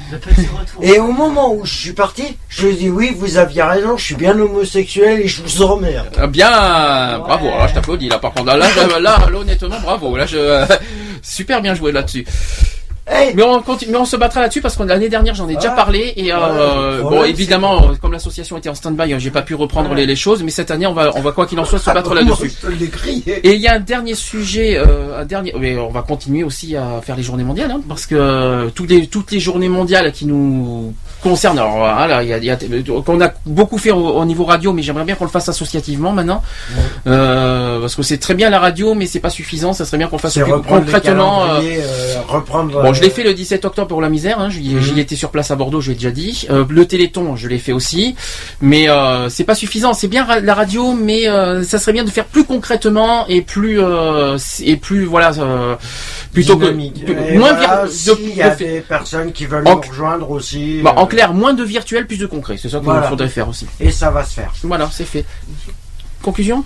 Et 0.80 0.98
au 0.98 1.12
moment 1.12 1.52
où 1.54 1.64
je 1.64 1.72
suis 1.74 1.92
parti, 1.92 2.36
je 2.48 2.66
lui 2.66 2.72
ai 2.74 2.76
dit 2.76 2.90
oui, 2.90 3.14
vous 3.16 3.36
aviez 3.36 3.62
raison, 3.62 3.96
je 3.96 4.04
suis 4.04 4.14
bien 4.16 4.38
homosexuel 4.38 5.20
et 5.20 5.28
je 5.28 5.42
vous 5.42 5.62
emmerde. 5.62 6.08
Ah, 6.18 6.26
Bien, 6.26 6.50
bravo. 7.18 7.48
Alors, 7.48 7.68
je 7.68 7.74
t'applaudis 7.74 8.08
là. 8.08 8.18
Par 8.18 8.32
contre, 8.32 8.46
là, 8.46 8.56
là, 8.56 8.66
là, 8.76 8.86
là, 8.86 8.98
là, 9.30 9.38
honnêtement, 9.38 9.80
bravo. 9.82 10.16
Là, 10.16 10.26
je, 10.26 10.64
super 11.22 11.60
bien 11.62 11.74
joué 11.74 11.92
là-dessus. 11.92 12.24
Mais 13.34 13.42
on 13.42 13.60
continue, 13.62 13.92
mais 13.92 13.98
on 13.98 14.04
se 14.04 14.16
battra 14.16 14.40
là-dessus 14.40 14.60
parce 14.60 14.76
que 14.76 14.82
l'année 14.84 15.08
dernière 15.08 15.34
j'en 15.34 15.48
ai 15.48 15.56
déjà 15.56 15.72
Ah. 15.72 15.76
parlé 15.76 16.12
et 16.16 16.32
euh, 16.32 17.02
Ouais, 17.02 17.10
bon 17.10 17.24
évidemment 17.24 17.82
euh, 17.90 17.94
comme 18.00 18.12
l'association 18.12 18.56
était 18.58 18.68
en 18.68 18.74
stand-by, 18.74 19.12
euh, 19.12 19.18
j'ai 19.18 19.30
pas 19.30 19.42
pu 19.42 19.54
reprendre 19.54 19.92
les, 19.94 20.06
les 20.06 20.16
choses, 20.16 20.42
mais 20.44 20.50
cette 20.50 20.70
année 20.70 20.86
on 20.86 20.92
va 20.94 21.10
on 21.16 21.20
va 21.20 21.32
quoi 21.32 21.46
qu'il 21.46 21.58
en 21.58 21.64
soit 21.64 21.78
se 21.80 21.90
battre 21.90 22.10
Moi, 22.14 22.22
là-dessus. 22.22 22.52
Et 23.42 23.54
il 23.54 23.60
y 23.60 23.66
a 23.68 23.74
un 23.74 23.80
dernier 23.80 24.14
sujet, 24.14 24.76
euh, 24.76 25.20
un 25.20 25.24
dernier, 25.24 25.52
mais 25.58 25.76
on 25.78 25.88
va 25.90 26.02
continuer 26.02 26.44
aussi 26.44 26.76
à 26.76 27.00
faire 27.02 27.16
les 27.16 27.22
journées 27.24 27.44
mondiales, 27.44 27.70
hein, 27.72 27.80
parce 27.88 28.06
que 28.06 28.14
euh, 28.14 28.68
toutes 28.74 28.90
les 28.90 29.06
toutes 29.08 29.30
les 29.32 29.40
journées 29.40 29.68
mondiales 29.68 30.12
qui 30.12 30.26
nous 30.26 30.94
concernent, 31.22 31.58
alors 31.58 31.76
voilà, 31.78 32.22
il 32.22 32.28
y 32.28 32.32
a, 32.32 32.38
y 32.38 32.50
a- 32.50 32.58
qu'on 33.04 33.20
a 33.20 33.30
beaucoup 33.46 33.78
fait 33.78 33.90
au, 33.92 34.08
au 34.10 34.24
niveau 34.24 34.44
radio, 34.44 34.72
mais 34.72 34.82
j'aimerais 34.82 35.04
bien 35.04 35.14
qu'on 35.16 35.24
le 35.24 35.30
fasse 35.30 35.48
associativement 35.48 36.12
maintenant, 36.12 36.42
euh, 37.06 37.80
parce 37.80 37.94
que 37.94 38.02
c'est 38.02 38.18
très 38.18 38.34
bien 38.34 38.50
la 38.50 38.58
radio, 38.58 38.94
mais 38.94 39.06
c'est 39.06 39.20
pas 39.20 39.30
suffisant, 39.30 39.72
ça 39.72 39.84
serait 39.84 39.98
bien 39.98 40.08
qu'on 40.08 40.16
le 40.16 40.20
fasse 40.22 40.34
plus 40.34 40.44
concrètement. 40.62 41.44
euh, 41.44 41.60
euh, 41.62 42.14
reprendre. 42.28 42.82
Bon, 42.92 42.98
je 42.98 43.02
l'ai 43.02 43.10
fait 43.10 43.22
le 43.24 43.32
17 43.34 43.64
octobre 43.64 43.88
pour 43.88 44.00
la 44.02 44.08
misère. 44.08 44.38
Hein, 44.38 44.50
j'y 44.50 44.74
Mhm. 44.74 44.98
étais 44.98 45.16
sur 45.16 45.30
place 45.30 45.50
à 45.50 45.56
Bordeaux, 45.56 45.80
je 45.80 45.88
l'ai 45.90 45.94
déjà 45.94 46.10
dit. 46.10 46.46
Euh, 46.50 46.64
le 46.68 46.86
Téléthon, 46.86 47.36
je 47.36 47.48
l'ai 47.48 47.58
fait 47.58 47.72
aussi, 47.72 48.14
mais 48.60 48.88
euh, 48.88 49.28
c'est 49.28 49.44
pas 49.44 49.54
suffisant. 49.54 49.94
C'est 49.94 50.08
bien 50.08 50.24
ra- 50.24 50.40
la 50.40 50.54
radio, 50.54 50.92
mais 50.92 51.28
euh, 51.28 51.62
ça 51.64 51.78
serait 51.78 51.92
bien 51.92 52.04
de 52.04 52.10
faire 52.10 52.26
plus 52.26 52.44
concrètement 52.44 53.26
et 53.28 53.42
plus 53.42 53.80
euh, 53.80 54.36
et 54.62 54.76
plus 54.76 55.04
voilà 55.04 55.32
euh, 55.38 55.76
plutôt 56.32 56.56
dynamique. 56.56 57.04
que 57.06 57.12
Et 57.12 57.38
moins 57.38 57.52
voilà, 57.54 57.84
si 57.88 58.08
de- 58.08 58.16
il 58.22 58.36
y 58.36 58.42
a 58.42 58.50
de- 58.50 58.58
des 58.58 58.80
personnes 58.80 59.32
qui 59.32 59.46
veulent 59.46 59.66
En- 59.66 59.76
nous 59.76 59.80
rejoindre 59.80 60.30
aussi. 60.30 60.80
bah, 60.82 60.94
en 60.96 61.06
clair, 61.06 61.32
moins 61.32 61.54
de 61.54 61.64
virtuel, 61.64 62.06
plus 62.06 62.18
de 62.18 62.26
concret. 62.26 62.56
C'est 62.60 62.68
ça 62.68 62.78
qu'il 62.78 62.84
Voilà. 62.84 63.08
faudrait 63.08 63.28
faire 63.28 63.48
aussi. 63.48 63.66
Et 63.80 63.90
ça 63.90 64.10
va 64.10 64.24
se 64.24 64.34
faire. 64.34 64.52
Voilà, 64.64 64.88
c'est 64.92 65.04
fait. 65.06 65.24
Conclusion? 66.22 66.64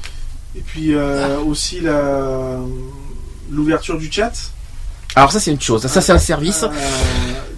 Et 0.57 0.61
puis 0.61 0.95
euh, 0.95 1.39
aussi 1.47 1.81
la 1.81 2.59
l'ouverture 3.51 3.97
du 3.99 4.11
chat. 4.11 4.33
Alors 5.17 5.33
ça 5.33 5.41
c'est 5.41 5.51
une 5.51 5.61
chose. 5.61 5.86
Ça 5.86 6.01
c'est 6.01 6.12
un 6.12 6.19
service. 6.19 6.62
Euh, 6.62 6.69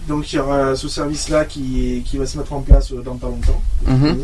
donc 0.08 0.32
il 0.32 0.36
y 0.36 0.38
aura 0.38 0.74
ce 0.76 0.88
service-là 0.88 1.44
qui, 1.44 2.02
qui 2.06 2.16
va 2.16 2.24
se 2.24 2.38
mettre 2.38 2.52
en 2.52 2.60
place 2.60 2.92
euh, 2.92 3.02
dans 3.02 3.16
pas 3.16 3.26
longtemps. 3.26 3.60
Mhm. 3.86 4.16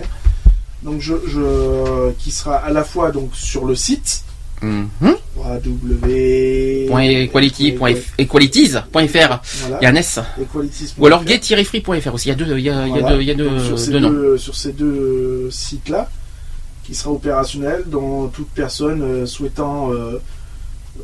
Donc 0.82 1.00
je, 1.00 1.14
je 1.26 2.12
qui 2.12 2.30
sera 2.30 2.56
à 2.56 2.70
la 2.70 2.84
fois 2.84 3.10
donc 3.10 3.30
sur 3.34 3.64
le 3.66 3.74
site 3.74 4.22
Mhm. 4.62 4.88
www 5.36 6.86
Point 6.88 7.02
equality, 7.02 7.72
point 7.72 7.90
F- 7.92 8.02
equalities.fr. 8.16 8.88
Voilà. 8.92 9.78
Il 9.80 9.82
y 9.82 9.86
a 9.86 9.88
un 9.90 9.94
S. 9.96 10.20
Equalities.fr. 10.40 11.02
Ou 11.02 11.06
alors 11.06 11.26
get-free.fr 11.26 12.14
aussi. 12.14 12.28
Il 12.28 12.30
y 12.30 12.32
a 12.32 12.34
deux, 12.36 12.58
il 12.58 12.64
y 12.64 12.70
a, 12.70 12.86
Voilà. 12.86 13.10
deux, 13.10 13.20
il 13.20 13.26
y 13.28 13.30
a 13.30 13.34
deux, 13.34 13.58
sur 13.58 13.78
ces 13.78 13.90
deux 13.90 14.38
sur 14.38 14.54
ces 14.54 14.72
deux 14.72 15.48
sites-là, 15.50 16.08
qui 16.84 16.94
sera 16.94 17.10
opérationnel, 17.10 17.82
dont 17.86 18.28
toute 18.28 18.48
personne 18.54 19.02
euh, 19.02 19.26
souhaitant 19.26 19.92
euh, 19.92 20.18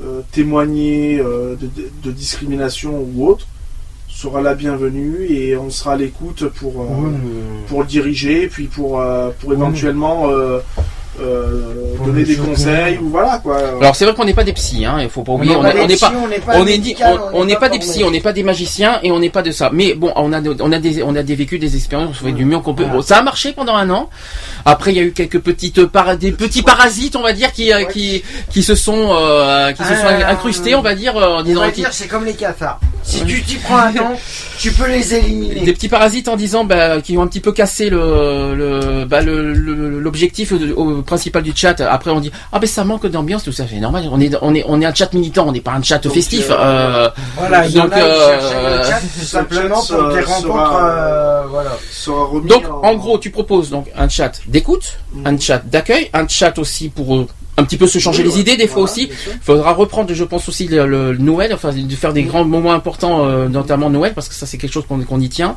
euh, 0.03 0.21
témoigner 0.31 1.19
euh, 1.19 1.57
de, 1.57 2.11
discrimination 2.13 3.05
ou 3.13 3.27
autre 3.27 3.49
sera 4.09 4.41
la 4.41 4.55
bienvenue 4.55 5.27
et 5.29 5.57
on 5.57 5.69
sera 5.69 5.95
à 5.95 5.97
l'écoute 5.97 6.47
pour, 6.47 6.83
euh, 6.83 7.11
pour 7.67 7.81
le 7.81 7.87
diriger, 7.87 8.47
puis 8.47 8.67
pour, 8.67 9.03
pour 9.41 9.53
éventuellement 9.53 10.29
euh, 11.21 11.97
donner 12.05 12.23
des 12.25 12.37
conseils 12.37 12.99
ou 12.99 13.09
voilà 13.11 13.39
quoi. 13.43 13.59
Alors 13.81 13.97
c'est 13.97 14.05
vrai 14.05 14.15
qu'on 14.15 14.25
n'est 14.25 14.35
pas 14.35 14.45
des 14.45 14.53
psys, 14.53 14.85
hein. 14.87 14.99
Il 15.03 15.09
faut 15.11 15.23
pas 15.23 15.33
On 15.33 15.37
oublier. 15.37 15.53
n'est 15.55 15.59
On 15.59 15.63
pas 15.63 15.75
n'est 15.75 15.87
pas, 15.89 15.95
psys, 15.97 16.07
on 17.35 17.45
n'est 17.45 17.57
pas 17.57 17.69
des 17.69 17.79
psys, 17.81 18.05
on 18.05 18.11
n'est 18.11 18.21
pas 18.21 18.33
des 18.33 18.43
magiciens 18.43 19.01
et 19.03 19.11
on 19.11 19.19
n'est 19.19 19.29
pas 19.31 19.43
de 19.43 19.51
ça. 19.51 19.71
Mais 19.73 19.95
bon, 19.95 20.13
on 20.17 20.33
a, 20.33 20.41
on 20.61 20.73
a 20.73 20.79
des, 20.79 21.03
on 21.03 21.15
a 21.17 21.23
des 21.23 21.35
vécus, 21.35 21.59
des 21.61 21.75
expériences. 21.77 22.17
On 22.23 22.27
fait 22.27 22.33
du 22.33 22.45
mieux 22.45 22.59
qu'on 22.61 22.75
peut. 22.75 22.85
Bon, 22.85 23.03
ça 23.03 23.19
a 23.19 23.23
marché 23.23 23.53
pendant 23.53 23.75
un 23.75 23.91
an. 23.91 24.09
Après, 24.65 24.93
il 24.93 24.97
y 24.97 25.01
a 25.01 25.03
eu 25.03 25.13
quelques 25.13 25.41
petites 25.41 25.81
des 26.21 26.33
petits 26.33 26.63
parasites, 26.63 27.17
on 27.17 27.23
va 27.23 27.33
dire, 27.33 27.53
qui, 27.53 27.71
qui, 27.93 28.23
qui 28.51 28.63
se 28.63 28.75
sont, 28.75 29.09
euh, 29.13 29.73
qui 29.73 29.83
se 29.83 29.95
sont 29.95 30.07
Euh, 30.07 30.27
incrustés, 30.29 30.75
on 30.75 30.83
va 30.83 30.95
dire, 30.95 31.17
euh, 31.17 31.37
en 31.37 31.41
On 31.41 31.43
disant. 31.43 31.61
va 31.61 31.71
qui- 31.71 31.81
dire, 31.81 31.93
c'est 31.93 32.07
comme 32.09 32.25
les 32.25 32.35
cafards. 32.35 32.81
Si 33.03 33.25
tu 33.25 33.43
t'y 33.43 33.57
prends 33.57 33.77
un 33.79 33.93
temps, 33.93 34.13
tu 34.59 34.73
peux 34.73 34.87
les 34.87 35.15
éliminer. 35.15 35.61
des 35.63 35.73
petits 35.73 35.89
parasites 35.89 36.29
en 36.29 36.37
disant 36.37 36.65
bah, 36.65 37.01
qui 37.01 37.17
ont 37.17 37.23
un 37.23 37.27
petit 37.27 37.41
peu 37.41 37.51
cassé 37.53 37.89
le 37.91 38.55
le 38.55 39.05
bah, 39.07 39.21
l'objectif 39.23 40.53
principal 41.03 41.43
du 41.43 41.53
chat. 41.55 41.81
Après 41.81 42.11
on 42.11 42.21
dit 42.21 42.31
ah 42.53 42.59
ben 42.59 42.67
ça 42.67 42.85
manque 42.85 43.07
d'ambiance 43.07 43.45
tout 43.45 43.53
ça 43.53 43.65
c'est 43.69 43.81
normal. 43.81 44.09
On 44.13 44.21
est 44.21 44.31
on 44.43 44.55
est 44.55 44.65
on 44.67 44.81
est 44.81 44.87
un 44.87 44.95
chat 44.95 45.13
militant, 45.13 45.47
on 45.49 45.53
n'est 45.53 45.61
pas 45.61 45.73
un 45.73 45.83
chat 45.83 45.99
Donc, 45.99 46.13
festif. 46.15 46.47
euh, 46.51 46.55
euh, 46.59 47.09
Voilà, 47.37 47.67
il 47.67 47.73
y 47.75 47.81
en 47.81 47.85
donc 47.85 47.97
euh, 47.97 48.85
chat 48.89 49.01
tout 49.19 49.25
simplement 49.25 49.83
chat 49.83 49.95
pour 49.97 50.09
des 50.15 50.23
sera- 50.23 50.35
rencontres. 50.35 50.43
sera- 50.55 50.91
euh, 50.91 51.43
voilà. 51.49 51.71
sera 51.91 52.25
remis 52.25 52.49
donc 52.49 52.65
en 52.83 52.95
gros 52.97 53.19
tu 53.19 53.31
proposes 53.31 53.71
donc 53.71 53.87
un 53.97 54.09
chat 54.09 54.41
d'écoute, 54.47 54.99
Mhm. 55.15 55.27
un 55.27 55.39
chat 55.39 55.59
d'accueil, 55.67 56.09
un 56.13 56.27
chat 56.29 56.59
aussi 56.59 56.89
pour 56.89 57.17
euh, 57.17 57.27
un 57.57 57.65
petit 57.65 57.77
peu 57.77 57.87
se 57.87 57.99
changer 57.99 58.23
Oui, 58.23 58.29
les 58.31 58.35
ouais. 58.37 58.41
idées 58.41 58.57
des 58.57 58.67
fois 58.69 58.83
Voilà, 58.87 58.93
aussi. 58.93 59.11
faudra 59.43 59.73
reprendre, 59.75 60.15
je 60.15 60.25
pense 60.25 60.49
aussi 60.49 60.67
le, 60.69 60.87
le 60.87 61.17
Noël, 61.19 61.53
enfin 61.53 61.73
de 61.73 61.95
faire 61.95 62.13
des 62.15 62.23
grands 62.23 62.45
moments 62.45 62.73
importants, 62.73 63.27
euh, 63.27 63.49
notamment 63.49 63.91
Noël, 63.91 64.15
parce 64.15 64.29
que 64.29 64.35
ça 64.35 64.47
c'est 64.47 64.57
quelque 64.57 64.73
chose 64.73 64.87
qu'on 64.89 65.01
qu'on 65.01 65.21
y 65.21 65.29
tient. 65.29 65.57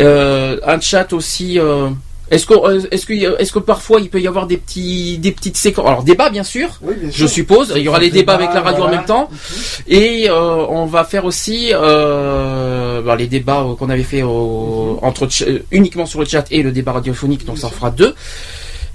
Euh, 0.00 0.58
un 0.66 0.80
chat 0.80 1.12
aussi. 1.12 1.58
euh, 1.58 1.90
est-ce 2.30 2.46
que 2.46 2.54
euh, 2.54 2.80
est-ce 2.90 3.06
que 3.06 3.12
est-ce 3.40 3.52
que 3.52 3.58
parfois 3.58 4.00
il 4.00 4.10
peut 4.10 4.20
y 4.20 4.26
avoir 4.26 4.46
des 4.46 4.56
petits 4.58 5.18
des 5.18 5.32
petites 5.32 5.56
séquences? 5.56 5.86
Alors 5.86 6.02
débat 6.02 6.28
bien 6.30 6.44
sûr 6.44 6.68
Oui, 6.82 6.94
bien 7.00 7.10
je 7.12 7.26
suppose. 7.26 7.72
Il 7.76 7.82
y 7.82 7.88
aura 7.88 7.98
les 7.98 8.10
débats 8.10 8.34
avec 8.34 8.52
la 8.52 8.60
radio 8.60 8.84
en 8.84 8.90
même 8.90 9.04
temps. 9.04 9.28
Et 9.86 10.28
euh, 10.28 10.66
on 10.68 10.86
va 10.86 11.04
faire 11.04 11.24
aussi 11.24 11.70
euh, 11.72 13.02
bah, 13.02 13.16
les 13.16 13.26
débats 13.26 13.62
euh, 13.62 13.74
qu'on 13.74 13.90
avait 13.90 14.02
fait 14.02 14.22
au- 14.22 14.98
entre 15.02 15.28
euh, 15.46 15.58
uniquement 15.70 16.06
sur 16.06 16.20
le 16.20 16.26
chat 16.26 16.44
et 16.50 16.62
le 16.62 16.72
débat 16.72 16.92
radiophonique. 16.92 17.44
Donc 17.46 17.58
ça 17.58 17.68
en 17.68 17.70
fera 17.70 17.90
deux. 17.90 18.14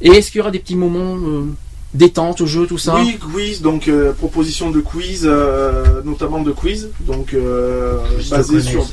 Et 0.01 0.09
est-ce 0.09 0.31
qu'il 0.31 0.39
y 0.39 0.41
aura 0.41 0.51
des 0.51 0.59
petits 0.59 0.75
moments 0.75 1.15
euh, 1.17 1.45
détente 1.93 2.45
jeu 2.45 2.65
tout 2.67 2.77
ça? 2.77 2.95
Oui, 2.97 3.17
quiz, 3.17 3.61
donc 3.61 3.87
euh, 3.87 4.11
proposition 4.13 4.69
de 4.71 4.81
quiz, 4.81 5.21
euh, 5.25 6.01
notamment 6.03 6.41
de 6.41 6.51
quiz, 6.51 6.89
donc 7.01 7.33
euh, 7.33 7.97
basé 8.29 8.61
sur. 8.61 8.85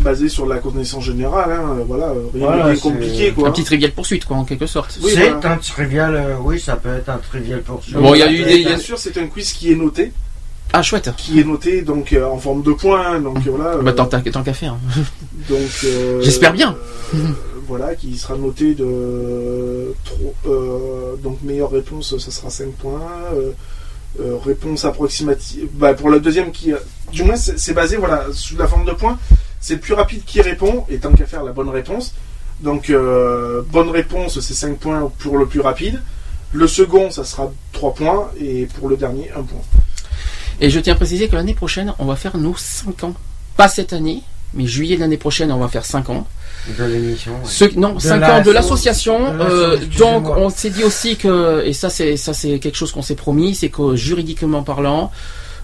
Basé 0.00 0.28
sur 0.28 0.46
la 0.46 0.58
connaissance 0.58 1.04
générale, 1.04 1.50
hein, 1.52 1.76
voilà, 1.86 2.08
rien 2.32 2.46
Voilà, 2.46 2.72
de 2.74 2.78
compliqué 2.78 3.32
quoi. 3.32 3.48
un 3.48 3.50
petit 3.52 3.64
trivial 3.64 3.92
poursuite 3.92 4.24
quoi 4.24 4.36
en 4.36 4.44
quelque 4.44 4.66
sorte 4.66 4.98
Oui, 5.02 5.12
c'est 5.14 5.30
voilà. 5.30 5.52
un 5.52 5.56
trivial, 5.58 6.14
euh, 6.14 6.34
oui, 6.42 6.60
ça 6.60 6.76
peut 6.76 6.94
être 6.94 7.08
un 7.08 7.18
trivial 7.18 7.62
pour 7.62 7.82
soi. 7.82 8.00
Bon, 8.00 8.14
il 8.14 8.18
y 8.18 8.22
a 8.22 8.30
eu 8.30 8.44
des- 8.44 8.64
bien 8.64 8.78
sûr, 8.78 8.98
c'est 8.98 9.16
un 9.18 9.26
quiz 9.26 9.52
qui 9.52 9.72
est 9.72 9.76
noté, 9.76 10.12
ah 10.72 10.82
chouette 10.82 11.10
qui 11.16 11.40
est 11.40 11.44
noté 11.44 11.82
donc 11.82 12.12
euh, 12.12 12.24
en 12.26 12.38
forme 12.38 12.62
de 12.62 12.72
points, 12.72 13.20
donc 13.20 13.38
euh, 13.38 13.50
voilà. 13.50 13.76
bah 13.78 13.92
tant, 13.92 14.06
tant- 14.06 14.20
tant 14.20 14.42
qu'à 14.42 14.52
faire 14.52 14.76
donc 15.48 15.58
euh, 15.84 16.20
J'espère 16.22 16.52
bien. 16.52 16.76
euh, 17.14 17.18
voilà, 17.66 17.94
qui 17.94 18.16
sera 18.16 18.36
noté 18.36 18.74
de 18.74 19.92
trop, 20.04 20.34
euh, 20.48 21.16
donc 21.22 21.42
meilleure 21.42 21.70
réponse, 21.70 22.16
ça 22.18 22.30
sera 22.30 22.50
5 22.50 22.70
points. 22.72 23.00
euh, 23.34 23.50
euh, 24.18 24.36
réponse 24.42 24.86
approximative. 24.86 25.68
Bah, 25.74 25.92
pour 25.92 26.08
la 26.08 26.18
deuxième 26.18 26.50
qui, 26.50 26.72
du 27.12 27.22
moins, 27.22 27.36
c'est 27.36 27.58
c'est 27.58 27.74
basé 27.74 27.98
voilà 27.98 28.24
sous 28.32 28.56
la 28.56 28.66
forme 28.66 28.86
de 28.86 28.92
points. 28.92 29.18
C'est 29.60 29.74
le 29.74 29.80
plus 29.80 29.94
rapide 29.94 30.24
qui 30.24 30.40
répond 30.42 30.84
et 30.88 30.98
tant 30.98 31.12
qu'à 31.12 31.26
faire 31.26 31.42
la 31.44 31.52
bonne 31.52 31.68
réponse. 31.70 32.14
Donc 32.60 32.88
euh, 32.90 33.62
bonne 33.70 33.90
réponse, 33.90 34.40
c'est 34.40 34.54
5 34.54 34.78
points 34.78 35.10
pour 35.18 35.38
le 35.38 35.46
plus 35.46 35.60
rapide. 35.60 36.00
Le 36.52 36.66
second, 36.66 37.10
ça 37.10 37.24
sera 37.24 37.50
3 37.72 37.94
points 37.94 38.30
et 38.40 38.66
pour 38.78 38.88
le 38.88 38.96
dernier, 38.96 39.30
1 39.36 39.42
point. 39.42 39.60
Et 40.60 40.70
je 40.70 40.80
tiens 40.80 40.94
à 40.94 40.96
préciser 40.96 41.28
que 41.28 41.36
l'année 41.36 41.54
prochaine, 41.54 41.92
on 41.98 42.06
va 42.06 42.16
faire 42.16 42.36
nos 42.38 42.54
5 42.56 43.04
ans. 43.04 43.14
Pas 43.56 43.68
cette 43.68 43.92
année, 43.92 44.22
mais 44.54 44.66
juillet 44.66 44.96
de 44.96 45.00
l'année 45.00 45.16
prochaine, 45.18 45.50
on 45.52 45.58
va 45.58 45.68
faire 45.68 45.84
5 45.84 46.08
ans. 46.10 46.26
De 46.78 46.84
l'émission. 46.84 47.32
ouais. 47.60 47.70
Non, 47.76 47.94
De 47.94 47.98
5 48.00 48.18
la- 48.20 48.36
ans 48.38 48.42
de 48.42 48.50
l'association. 48.50 49.34
euh, 49.40 49.76
donc, 49.98 50.28
on 50.30 50.48
s'est 50.48 50.70
dit 50.70 50.84
aussi 50.84 51.16
que, 51.16 51.62
et 51.66 51.72
ça 51.72 51.90
c'est 51.90 52.16
ça 52.16 52.32
c'est 52.32 52.58
quelque 52.58 52.74
chose 52.76 52.90
qu'on 52.92 53.02
s'est 53.02 53.14
promis, 53.16 53.54
c'est 53.54 53.68
que 53.68 53.94
juridiquement 53.96 54.62
parlant, 54.62 55.10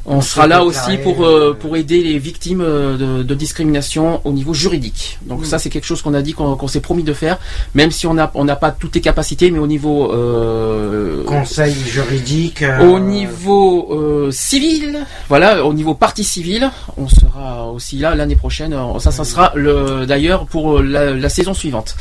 on, 0.05 0.17
On 0.17 0.21
sera 0.21 0.47
là 0.47 0.65
aussi 0.65 0.97
pour 1.03 1.25
euh, 1.25 1.51
euh, 1.51 1.55
pour 1.55 1.77
aider 1.77 2.03
les 2.03 2.19
victimes 2.19 2.61
euh, 2.61 2.97
de, 2.97 3.23
de 3.23 3.35
discrimination 3.35 4.21
au 4.25 4.33
niveau 4.33 4.53
juridique. 4.55 5.19
Donc 5.27 5.43
Mm. 5.43 5.45
ça 5.45 5.59
c'est 5.59 5.71
quelque 5.71 5.85
chose 5.87 6.03
qu'on 6.03 6.15
a 6.15 6.23
dit 6.23 6.33
qu'on 6.33 6.69
s'est 6.69 6.81
promis 6.81 7.03
de 7.05 7.13
faire, 7.13 7.39
même 7.75 7.91
si 7.91 8.07
on 8.07 8.15
n'a 8.15 8.31
on 8.35 8.45
n'a 8.45 8.57
pas 8.57 8.71
toutes 8.73 8.95
les 8.95 9.01
capacités, 9.01 9.51
mais 9.51 9.59
au 9.59 9.67
niveau 9.67 10.13
euh, 10.13 11.23
Conseil 11.25 11.75
juridique. 11.75 12.63
euh, 12.63 12.81
au 12.91 12.99
niveau 12.99 13.89
euh, 13.93 14.31
civil, 14.33 14.99
voilà, 15.29 15.65
au 15.65 15.73
niveau 15.73 15.95
partie 15.95 16.25
civile, 16.25 16.71
on 16.97 17.09
sera 17.09 17.71
aussi 17.71 17.97
là 17.99 18.15
l'année 18.15 18.37
prochaine. 18.37 18.75
Ça, 18.99 19.11
ça 19.11 19.25
sera 19.25 19.53
le 19.55 20.05
d'ailleurs 20.07 20.47
pour 20.47 20.81
la, 20.83 21.13
la 21.15 21.29
saison 21.29 21.55
suivante. 21.55 21.95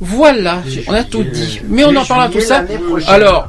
Voilà, 0.00 0.62
on 0.86 0.92
a 0.92 1.04
tout 1.04 1.24
dit. 1.24 1.60
Mais 1.68 1.84
on 1.84 1.94
en 1.96 2.04
parlera 2.04 2.28
tout 2.28 2.40
ça. 2.40 2.64
Alors, 3.08 3.46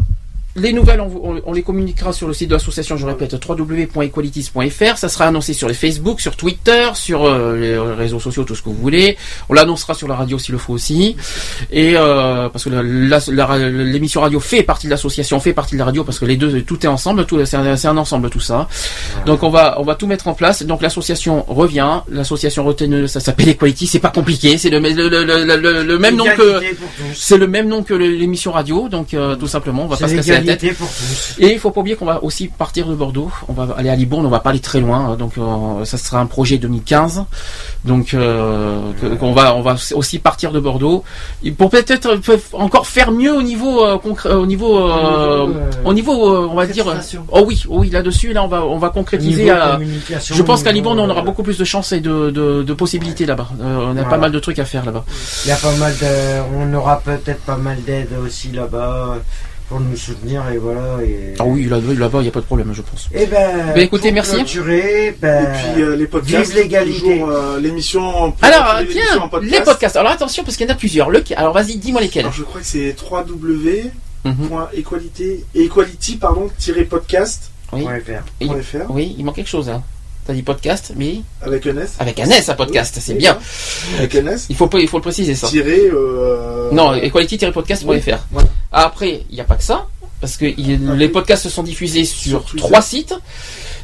les 0.57 0.73
nouvelles, 0.73 1.01
on, 1.01 1.07
on- 1.23 1.41
on 1.45 1.53
les 1.53 1.63
communiquera 1.63 2.11
sur 2.13 2.27
le 2.27 2.33
site 2.33 2.49
de 2.49 2.53
l'association, 2.55 2.97
je 2.97 3.05
répète, 3.05 3.35
www.equalities.fr. 3.47 4.97
Ça 4.97 5.09
sera 5.09 5.25
annoncé 5.25 5.53
sur 5.53 5.67
les 5.67 5.73
Facebook, 5.73 6.21
sur 6.21 6.35
Twitter, 6.35 6.89
sur 6.95 7.25
euh, 7.25 7.55
les 7.59 7.77
réseaux 7.77 8.19
sociaux, 8.19 8.43
tout 8.43 8.55
ce 8.55 8.61
que 8.61 8.69
vous 8.69 8.75
voulez. 8.75 9.17
On 9.49 9.53
l'annoncera 9.53 9.93
sur 9.93 10.07
la 10.07 10.15
radio 10.15 10.37
s'il 10.39 10.53
le 10.53 10.57
faut 10.57 10.73
aussi. 10.73 11.15
Et 11.71 11.93
euh, 11.95 12.49
parce 12.49 12.63
que 12.65 12.69
la- 12.69 12.83
la- 12.83 13.19
la- 13.57 13.69
l'émission 13.69 14.21
radio 14.21 14.39
fait 14.39 14.63
partie 14.63 14.87
de 14.87 14.91
l'association, 14.91 15.39
fait 15.39 15.53
partie 15.53 15.75
de 15.75 15.79
la 15.79 15.85
radio, 15.85 16.03
parce 16.03 16.19
que 16.19 16.25
les 16.25 16.37
deux, 16.37 16.61
tout 16.61 16.83
est 16.85 16.89
ensemble, 16.89 17.25
tout 17.25 17.43
c'est 17.45 17.57
un, 17.57 17.65
un 17.83 17.97
ensemble 17.97 18.29
tout 18.29 18.39
ça. 18.39 18.67
Donc 19.25 19.43
on 19.43 19.49
va 19.49 19.79
on 19.79 19.83
va 19.83 19.95
tout 19.95 20.07
mettre 20.07 20.27
en 20.27 20.33
place. 20.33 20.63
Donc 20.63 20.81
l'association 20.81 21.43
revient, 21.47 22.01
l'association 22.09 22.63
retenue, 22.65 23.07
ça 23.07 23.19
s'appelle 23.19 23.49
Equality, 23.49 23.87
c'est 23.87 23.99
pas 23.99 24.09
compliqué, 24.09 24.57
c'est 24.57 24.69
le, 24.69 24.79
le, 24.79 24.89
le, 25.09 25.23
le, 25.45 25.55
le- 25.57 25.83
le 25.83 25.99
même 25.99 26.15
nom 26.15 26.25
que 26.37 26.59
c'est 27.13 27.37
le 27.37 27.47
même 27.47 27.67
nom 27.67 27.83
que 27.83 27.93
l'émission 27.93 28.51
radio, 28.51 28.89
donc 28.89 29.13
euh, 29.13 29.35
tout 29.35 29.47
simplement, 29.47 29.83
on 29.83 29.87
va 29.87 29.97
pas 29.97 30.07
se 30.07 30.15
casser 30.17 30.31
tête. 30.47 30.61
l'égalité 30.61 30.77
pour 30.83 30.87
tous. 30.87 31.35
Et 31.39 31.53
il 31.53 31.59
faut 31.59 31.71
pas 31.71 31.81
oublier 31.81 31.95
qu'on 31.95 32.05
va 32.05 32.23
aussi 32.23 32.47
partir 32.47 32.87
de 32.87 32.95
Bordeaux. 32.95 33.31
On 33.47 33.53
va 33.53 33.75
aller 33.77 33.89
à 33.89 33.95
Libourne, 33.95 34.25
on 34.25 34.29
va 34.29 34.39
pas 34.39 34.49
aller 34.51 34.59
très 34.59 34.79
loin. 34.79 35.15
Donc 35.15 35.33
euh, 35.37 35.85
ça 35.85 35.97
sera 35.97 36.19
un 36.19 36.25
projet 36.25 36.57
2015. 36.57 37.23
Donc 37.85 38.13
euh, 38.13 38.91
qu'on 39.19 39.33
va 39.33 39.55
on 39.55 39.61
va 39.61 39.75
aussi 39.93 40.19
partir 40.19 40.51
de 40.51 40.59
Bordeaux 40.59 41.03
Et 41.43 41.51
pour 41.51 41.69
peut-être 41.69 42.07
euh, 42.29 42.37
encore 42.53 42.87
faire 42.87 43.11
mieux 43.11 43.33
au 43.35 43.41
niveau 43.41 43.83
euh, 43.85 43.97
concré- 43.97 44.33
au 44.33 44.45
niveau 44.45 44.77
Au 44.77 45.47
niveau, 45.47 45.53
au 45.85 45.93
niveau 45.93 46.47
on 46.49 46.55
va 46.55 46.65
dire 46.65 46.85
oh 47.31 47.43
oui 47.45 47.63
oh 47.69 47.79
oui 47.79 47.89
là-dessus 47.89 48.33
là 48.33 48.43
on 48.43 48.47
va 48.47 48.63
on 48.65 48.77
va 48.77 48.89
concrétiser. 48.89 49.49
À- 49.49 49.79
je 50.19 50.41
pense 50.43 50.63
qu'à 50.63 50.71
Libourne 50.71 50.99
on 50.99 51.09
aura 51.09 51.21
beaucoup 51.21 51.43
plus 51.43 51.57
de 51.57 51.63
chances 51.65 51.91
et 51.91 51.99
de, 51.99 52.29
de, 52.31 52.63
de 52.63 52.73
possibilités 52.73 53.25
là-bas. 53.25 53.47
On 53.61 53.95
a 53.97 54.03
pas 54.03 54.17
mal 54.17 54.31
de 54.31 54.39
trucs 54.39 54.59
à 54.59 54.65
faire 54.65 54.85
là-bas. 54.85 55.03
Il 55.45 55.49
y 55.49 55.51
a 55.51 55.55
pas 55.55 55.75
mal 55.75 55.93
de, 55.97 56.41
on 56.55 56.73
aura 56.73 56.99
peut-être 56.99 57.41
pas 57.41 57.57
mal 57.57 57.77
d'aide 57.85 58.09
aussi 58.25 58.51
là-bas 58.51 59.17
pour 59.69 59.79
nous 59.79 59.95
soutenir 59.97 60.43
et 60.49 60.57
voilà. 60.57 60.97
Et, 61.03 61.33
Ah 61.39 61.43
oui 61.45 61.65
là- 61.65 61.79
là-bas 61.79 62.19
il 62.21 62.25
y 62.25 62.27
a 62.29 62.31
pas 62.31 62.39
de 62.39 62.45
problème 62.45 62.71
je 62.73 62.81
pense. 62.81 63.09
Et 63.13 63.25
ben. 63.25 63.73
Ben, 63.73 63.81
écoutez, 63.81 64.09
pour 64.09 64.13
merci. 64.15 64.35
clôturer, 64.35 65.15
ben, 65.21 65.43
Et 65.43 65.73
puis 65.73 65.81
euh, 65.83 65.95
les 65.95 66.07
podcasts, 66.07 66.51
vive 66.51 66.55
l'égalité. 66.63 67.21
euh, 67.21 67.59
l'émission. 67.59 68.33
Alors 68.41 68.79
tiens 68.89 69.19
en 69.21 69.27
podcast. 69.29 69.53
les 69.53 69.61
podcasts. 69.61 69.95
Alors 69.97 70.11
attention 70.11 70.43
parce 70.43 70.55
qu'il 70.57 70.65
y 70.67 70.69
en 70.69 70.73
a 70.73 70.77
plusieurs. 70.77 71.09
Le- 71.09 71.23
Alors 71.35 71.53
vas-y 71.53 71.77
dis-moi 71.77 72.01
lesquels. 72.01 72.21
Alors, 72.25 72.33
je 72.33 72.43
crois 72.43 72.61
que 72.61 72.67
c'est 72.67 72.95
Mhm. 74.25 74.49
www.equality 74.49 75.45
equality 75.55 76.15
pardon 76.17 76.49
tiret 76.57 76.83
podcast 76.85 77.51
Oui. 77.71 77.83
point 77.83 77.99
fr. 77.99 78.23
Il- 78.39 78.47
point 78.47 78.61
fr, 78.61 78.77
Oui, 78.89 79.15
il 79.17 79.25
manque 79.25 79.35
quelque 79.35 79.49
chose. 79.49 79.69
Hein. 79.69 79.83
T'as 80.27 80.33
dit 80.33 80.43
podcast, 80.43 80.91
mais 80.97 81.21
avec 81.41 81.65
un 81.67 81.77
S. 81.77 81.95
avec 81.99 82.19
un 82.19 82.29
S 82.29 82.49
à 82.49 82.53
podcast, 82.53 82.93
Oui, 82.97 83.01
c'est 83.05 83.13
oui, 83.13 83.19
bien. 83.19 83.37
Avec 83.97 84.13
un 84.15 84.27
S. 84.27 84.47
Il 84.49 84.57
faut, 84.57 84.69
il 84.77 84.87
faut 84.89 84.97
le 84.97 85.01
préciser 85.01 85.35
ça. 85.35 85.47
Tirer. 85.47 85.89
Euh... 85.89 86.69
Non, 86.73 86.93
equality-podcast.fr. 86.95 87.85
Oui, 87.87 88.01
voilà. 88.31 88.49
Après, 88.73 89.21
il 89.29 89.35
n'y 89.35 89.39
a 89.39 89.45
pas 89.45 89.55
que 89.55 89.63
ça, 89.63 89.87
parce 90.19 90.35
que 90.35 90.43
il- 90.45 90.81
Ah, 90.91 90.95
les 90.95 91.07
podcasts 91.07 91.43
se 91.43 91.49
sont 91.49 91.63
diffusés 91.63 92.03
sur, 92.03 92.43
trois 92.57 92.81
sites. 92.81 93.15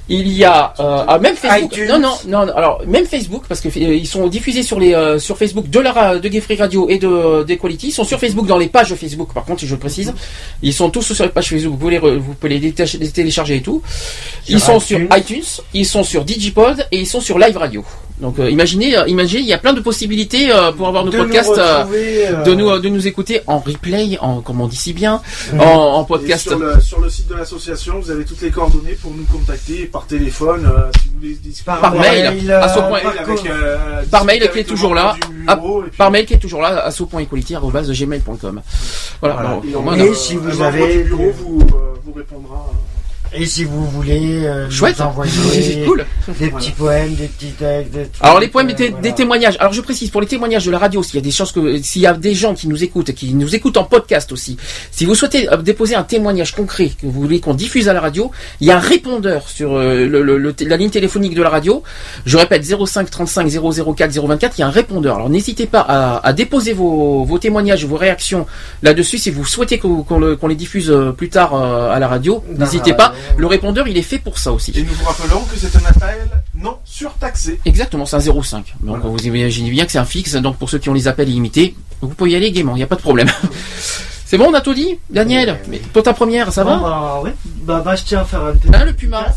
Il 0.09 0.27
y 0.27 0.43
a 0.43 0.73
euh, 0.79 1.05
ah, 1.07 1.17
même 1.17 1.35
Facebook. 1.35 1.79
Non, 1.87 1.97
non, 1.97 2.13
non. 2.27 2.45
non, 2.45 2.55
Alors 2.55 2.81
même 2.85 3.05
Facebook 3.05 3.45
parce 3.47 3.61
que 3.61 3.69
euh, 3.69 3.95
ils 3.95 4.07
sont 4.07 4.27
diffusés 4.27 4.61
sur 4.61 4.77
les 4.77 4.93
euh, 4.93 5.17
sur 5.17 5.37
Facebook 5.37 5.69
de 5.69 5.79
la 5.79 6.19
de 6.19 6.27
Gay 6.27 6.41
Free 6.41 6.57
Radio 6.57 6.89
et 6.89 6.97
de 6.97 7.43
d'Equality. 7.43 7.87
Ils 7.87 7.91
sont 7.91 8.03
sur 8.03 8.19
Facebook 8.19 8.45
dans 8.45 8.57
les 8.57 8.67
pages 8.67 8.93
Facebook. 8.95 9.33
Par 9.33 9.45
contre, 9.45 9.65
je 9.65 9.73
le 9.73 9.79
précise, 9.79 10.13
ils 10.61 10.73
sont 10.73 10.89
tous 10.89 11.13
sur 11.13 11.23
les 11.23 11.31
pages 11.31 11.49
Facebook. 11.49 11.71
Vous 11.71 11.77
pouvez 11.77 11.99
les, 11.99 12.17
vous 12.17 12.33
pouvez 12.33 12.59
les, 12.59 12.73
télécharger 12.73 13.57
et 13.57 13.61
tout. 13.61 13.81
Ils 14.49 14.59
Sur 14.59 14.73
sont 14.73 14.79
iTunes. 14.79 15.07
sur 15.07 15.17
iTunes, 15.17 15.63
ils 15.73 15.85
sont 15.85 16.03
sur 16.03 16.25
Digipod 16.25 16.85
et 16.91 16.99
ils 16.99 17.07
sont 17.07 17.21
sur 17.21 17.39
Live 17.39 17.55
Radio. 17.55 17.85
Donc 18.23 18.39
euh, 18.39 18.49
imaginez, 18.49 18.97
euh, 18.97 19.05
imaginez, 19.07 19.41
il 19.41 19.47
y 19.47 19.53
a 19.53 19.57
plein 19.57 19.73
de 19.73 19.81
possibilités 19.81 20.49
euh, 20.49 20.71
pour 20.71 20.87
avoir 20.87 21.03
nos 21.03 21.11
De 21.11 21.17
nous 21.17 21.23
podcasts, 21.25 21.57
euh, 21.57 21.83
euh, 21.93 22.43
de 22.43 22.53
nous 22.53 22.69
euh, 22.69 22.79
de 22.79 22.87
nous 22.87 23.05
écouter 23.05 23.41
en 23.47 23.59
replay, 23.59 24.17
en 24.21 24.39
comme 24.39 24.61
on 24.61 24.67
dit 24.67 24.77
si 24.77 24.93
bien, 24.93 25.21
Mhm. 25.51 25.59
en, 25.59 26.03
podcast. 26.05 26.47
sur, 26.47 26.57
le, 26.57 26.79
sur 26.79 26.99
le 27.01 27.09
site 27.09 27.27
de 27.27 27.35
l'association, 27.35 27.99
vous 27.99 28.09
avez 28.11 28.23
toutes 28.23 28.41
les 28.41 28.49
coordonnées 28.49 28.97
pour 29.01 29.11
nous 29.11 29.25
contacter 29.25 29.85
par 29.87 30.05
téléphone, 30.07 30.65
euh, 30.65 30.89
si 31.01 31.09
vous 31.09 31.15
voulez 31.19 31.35
discuter. 31.35 31.71
Par 31.81 31.93
mail, 31.95 32.49
à 32.51 32.69
ce 32.69 32.79
point- 32.79 33.01
avec, 33.19 33.45
euh, 33.45 33.77
par 34.09 34.23
mail 34.23 34.49
qui 34.53 34.59
est 34.59 34.63
toujours 34.63 34.95
là, 34.95 35.15
à- 35.47 35.57
puis- 35.57 35.65
par 35.97 36.09
mail 36.09 36.25
qui 36.25 36.33
est 36.35 36.39
toujours 36.39 36.61
là, 36.61 36.85
asso.equality@gmail.com. 36.85 38.61
Voilà. 39.21 39.35
Voilà. 39.35 39.49
alors, 39.49 39.95
Et 40.05 40.13
si 40.13 40.35
vous 40.37 40.61
avez 40.61 41.03
bureau 41.03 41.31
vous, 41.43 41.59
euh, 41.61 41.95
vous 42.05 42.13
répondra. 42.13 42.71
Et 43.35 43.45
si 43.45 43.63
vous 43.63 43.85
voulez 43.87 44.45
euh, 44.45 44.69
Chouette. 44.69 44.99
nous 44.99 45.05
envoyer 45.05 45.31
cool. 45.85 46.05
des 46.39 46.49
petits 46.49 46.71
poèmes, 46.71 47.15
des 47.15 47.27
petits 47.27 47.51
textes, 47.51 47.91
des 47.91 48.03
trucs, 48.03 48.15
Alors 48.23 48.39
les 48.39 48.47
poèmes 48.47 48.69
euh, 48.69 48.73
des, 48.73 48.89
voilà. 48.89 49.01
des 49.01 49.13
témoignages. 49.13 49.55
Alors 49.59 49.73
je 49.73 49.81
précise 49.81 50.09
pour 50.09 50.21
les 50.21 50.27
témoignages 50.27 50.65
de 50.65 50.71
la 50.71 50.77
radio, 50.77 51.01
s'il 51.03 51.15
y 51.15 51.17
a 51.17 51.21
des 51.21 51.31
chances 51.31 51.51
que 51.51 51.81
s'il 51.81 52.01
y 52.01 52.07
a 52.07 52.13
des 52.13 52.33
gens 52.35 52.53
qui 52.53 52.67
nous 52.67 52.83
écoutent, 52.83 53.11
qui 53.13 53.33
nous 53.33 53.55
écoutent 53.55 53.77
en 53.77 53.83
podcast 53.85 54.31
aussi, 54.31 54.57
si 54.91 55.05
vous 55.05 55.15
souhaitez 55.15 55.51
euh, 55.51 55.57
déposer 55.57 55.95
un 55.95 56.03
témoignage 56.03 56.53
concret 56.55 56.89
que 56.89 57.05
vous 57.07 57.11
voulez 57.21 57.39
qu'on 57.39 57.53
diffuse 57.53 57.89
à 57.89 57.93
la 57.93 58.01
radio, 58.01 58.31
il 58.61 58.67
y 58.67 58.71
a 58.71 58.77
un 58.77 58.79
répondeur 58.79 59.49
sur 59.49 59.73
euh, 59.75 60.05
le, 60.07 60.21
le- 60.21 60.37
le- 60.37 60.55
la 60.67 60.77
ligne 60.77 60.89
téléphonique 60.91 61.33
de 61.35 61.41
la 61.41 61.49
radio. 61.49 61.81
Je 62.25 62.37
répète 62.37 62.63
05 62.65 63.09
35 63.09 63.47
004 63.49 64.11
024. 64.11 64.57
Il 64.57 64.61
y 64.61 64.63
a 64.63 64.67
un 64.67 64.71
répondeur. 64.71 65.15
Alors 65.15 65.29
n'hésitez 65.29 65.65
pas 65.65 65.81
à, 65.81 66.25
à 66.25 66.33
déposer 66.33 66.73
vos, 66.73 67.23
vos 67.23 67.39
témoignages, 67.39 67.85
vos 67.85 67.97
réactions 67.97 68.45
là-dessus. 68.83 69.17
Si 69.17 69.31
vous 69.31 69.45
souhaitez 69.45 69.79
qu'on 69.79 70.03
qu'on 70.03 70.19
le- 70.19 70.35
qu'on 70.35 70.47
les 70.47 70.55
diffuse 70.55 70.91
euh, 70.91 71.11
plus 71.11 71.29
tard 71.29 71.55
euh, 71.55 71.91
à 71.91 71.99
la 71.99 72.07
radio, 72.07 72.43
n'hésitez 72.57 72.93
pas. 72.93 73.13
Le 73.37 73.47
répondeur, 73.47 73.87
il 73.87 73.97
est 73.97 74.03
fait 74.03 74.19
pour 74.19 74.37
ça 74.37 74.51
aussi. 74.51 74.71
Et 74.75 74.83
nous 74.83 74.93
vous 74.93 75.05
rappelons 75.05 75.43
que 75.45 75.57
c'est 75.57 75.75
un 75.75 75.85
appel 75.85 76.29
non 76.55 76.77
surtaxé. 76.83 77.59
Exactement, 77.65 78.05
c'est 78.05 78.15
un 78.15 78.19
0,5. 78.19 78.63
Donc 78.81 79.03
vous 79.03 79.25
imaginez 79.25 79.69
bien 79.71 79.85
que 79.85 79.91
c'est 79.91 79.97
un 79.97 80.05
fixe. 80.05 80.35
Donc 80.35 80.57
pour 80.57 80.69
ceux 80.69 80.79
qui 80.79 80.89
ont 80.89 80.93
les 80.93 81.07
appels 81.07 81.29
illimités, 81.29 81.75
vous 82.01 82.09
pouvez 82.09 82.31
y 82.31 82.35
aller 82.35 82.51
gaiement, 82.51 82.75
il 82.75 82.79
n'y 82.79 82.83
a 82.83 82.87
pas 82.87 82.95
de 82.95 83.01
problème. 83.01 83.29
c'est 84.33 84.39
bon, 84.39 84.47
on 84.49 84.53
a 84.55 84.61
tout 84.61 84.73
dit 84.73 84.97
Daniel, 85.11 85.59
mais 85.67 85.77
pour 85.77 86.01
ta 86.01 86.11
première, 86.11 86.51
ça 86.51 86.63
va 86.63 86.77
bah, 86.77 87.19
ouais. 87.23 87.35
bah, 87.61 87.83
bah, 87.85 87.95
je 87.95 88.01
tiens 88.01 88.21
à 88.21 88.25
faire 88.25 88.49
une 88.49 88.57
petite 88.57 88.73
Hein, 88.73 88.85
le 88.85 88.93
Puma 88.93 89.27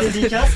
dédicace. 0.00 0.48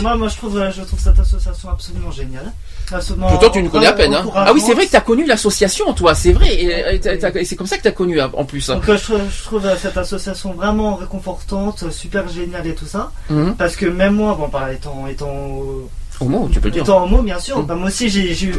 Moi, 0.00 0.16
moi, 0.16 0.28
je 0.28 0.36
trouve, 0.38 0.56
euh, 0.56 0.70
je 0.72 0.80
trouve 0.80 0.98
cette 0.98 1.18
association 1.18 1.68
absolument 1.68 2.10
géniale. 2.10 2.50
Absolument 2.90 3.36
toi, 3.36 3.50
tu 3.50 3.62
nous 3.62 3.68
connais 3.68 3.88
à 3.88 3.92
peine. 3.92 4.14
Hein. 4.14 4.24
Ah 4.34 4.54
oui, 4.54 4.62
c'est 4.64 4.72
vrai 4.72 4.86
que 4.86 4.90
tu 4.90 4.96
as 4.96 5.02
connu 5.02 5.26
l'association, 5.26 5.92
toi, 5.92 6.14
c'est 6.14 6.32
vrai. 6.32 6.54
Et, 6.54 7.44
c'est 7.44 7.56
comme 7.56 7.66
ça 7.66 7.76
que 7.76 7.82
tu 7.82 7.88
as 7.88 7.92
connu 7.92 8.18
en 8.18 8.44
plus. 8.46 8.66
Donc 8.68 8.88
euh, 8.88 8.96
je, 8.96 9.02
trouve- 9.02 9.20
je 9.30 9.44
trouve 9.44 9.66
euh, 9.66 9.76
cette 9.76 9.98
association 9.98 10.54
vraiment 10.54 10.94
réconfortante, 10.94 11.90
super 11.90 12.30
géniale 12.30 12.66
et 12.66 12.74
tout 12.74 12.86
ça. 12.86 13.12
Mhm. 13.28 13.56
Parce 13.56 13.76
que 13.76 13.84
même 13.84 14.14
moi, 14.14 14.34
bon, 14.40 14.48
bah, 14.48 14.72
étant, 14.72 15.06
étant, 15.06 15.60
Homo, 16.20 16.48
tu 16.52 16.60
peux 16.60 16.68
le 16.68 16.72
dire. 16.72 16.82
étant 16.82 17.04
homo, 17.04 17.22
bien 17.22 17.38
sûr, 17.38 17.62
bah, 17.62 17.74
moi 17.74 17.88
aussi 17.88 18.08
j'ai 18.08 18.32
eu, 18.44 18.54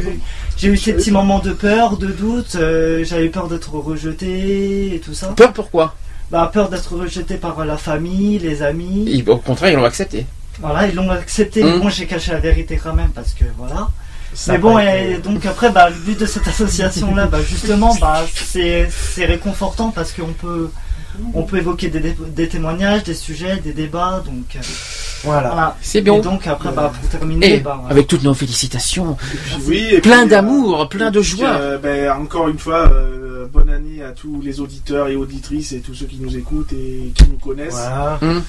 j'ai 0.56 0.68
eu 0.68 0.76
ces 0.76 0.94
petits 0.94 1.10
moments 1.10 1.40
de 1.40 1.52
peur, 1.52 1.96
de 1.98 2.06
doute. 2.06 2.54
euh, 2.56 3.04
J'avais 3.04 3.28
peur 3.28 3.48
d'être 3.48 3.74
rejeté 3.74 4.94
et 4.94 5.00
tout 5.00 5.14
ça. 5.14 5.28
Peur 5.36 5.52
pourquoi? 5.52 5.94
Bah 6.30 6.48
peur 6.52 6.68
d'être 6.68 6.94
rejeté 6.96 7.34
par 7.36 7.64
la 7.64 7.76
famille, 7.76 8.38
les 8.38 8.62
amis. 8.62 9.04
Ils- 9.08 9.28
Au 9.28 9.36
contraire, 9.38 9.70
ils 9.72 9.76
l'ont 9.76 9.84
accepté. 9.84 10.26
Voilà, 10.60 10.86
ils 10.86 10.94
l'ont 10.94 11.10
accepté. 11.10 11.62
Mhm. 11.64 11.80
Bon, 11.80 11.88
j'ai 11.88 12.06
caché 12.06 12.32
la 12.32 12.38
vérité 12.38 12.80
quand 12.82 12.94
même 12.94 13.10
parce 13.10 13.32
que 13.34 13.44
voilà. 13.58 13.88
Ça 14.32 14.52
Mais 14.52 14.58
bon, 14.58 14.78
et 14.78 15.18
donc 15.22 15.44
après, 15.44 15.70
bah, 15.70 15.90
le 15.90 15.96
but 15.96 16.20
de 16.20 16.24
cette 16.26 16.46
association-là, 16.46 17.26
bah, 17.26 17.38
justement, 17.42 17.96
bah, 18.00 18.24
c'est 18.32 18.88
c'est 18.90 19.24
réconfortant 19.24 19.90
parce 19.90 20.12
qu'on 20.12 20.32
peut, 20.32 20.70
on 21.34 21.42
peut 21.42 21.58
évoquer 21.58 21.88
des, 21.88 22.48
témoignages, 22.48 23.04
des 23.04 23.14
sujets, 23.14 23.56
des 23.58 23.72
débats, 23.72 24.22
donc 24.24 24.56
euh, 24.56 24.60
Voilà. 25.24 25.76
C'est 25.80 26.00
bien. 26.00 26.14
Et 26.14 26.20
donc 26.20 26.46
après, 26.46 26.70
bah, 26.72 26.92
pour 26.98 27.08
terminer, 27.10 27.54
Et 27.56 27.60
bah, 27.60 27.76
voilà. 27.80 27.92
avec 27.92 28.06
toutes 28.06 28.22
nos 28.22 28.34
félicitations. 28.34 29.16
Oui, 29.66 29.86
et 29.92 30.00
plein 30.00 30.20
puis, 30.20 30.30
d'amour, 30.30 30.82
euh, 30.82 30.84
plein 30.86 31.10
de 31.10 31.22
joie. 31.22 31.48
euh, 31.50 31.78
ben, 31.78 32.10
encore 32.12 32.48
une 32.48 32.58
fois, 32.58 32.88
euh, 32.90 33.46
bonne 33.52 33.70
année 33.70 34.02
à 34.02 34.12
tous 34.12 34.40
les 34.42 34.60
auditeurs 34.60 35.08
et 35.08 35.16
auditrices 35.16 35.72
et 35.72 35.80
tous 35.80 35.94
ceux 35.94 36.06
qui 36.06 36.18
nous 36.20 36.36
écoutent 36.36 36.72
et 36.72 37.12
qui 37.14 37.24
nous 37.30 37.38
connaissent. 37.38 37.72
Voilà. 37.74 38.18
Hum. 38.22 38.42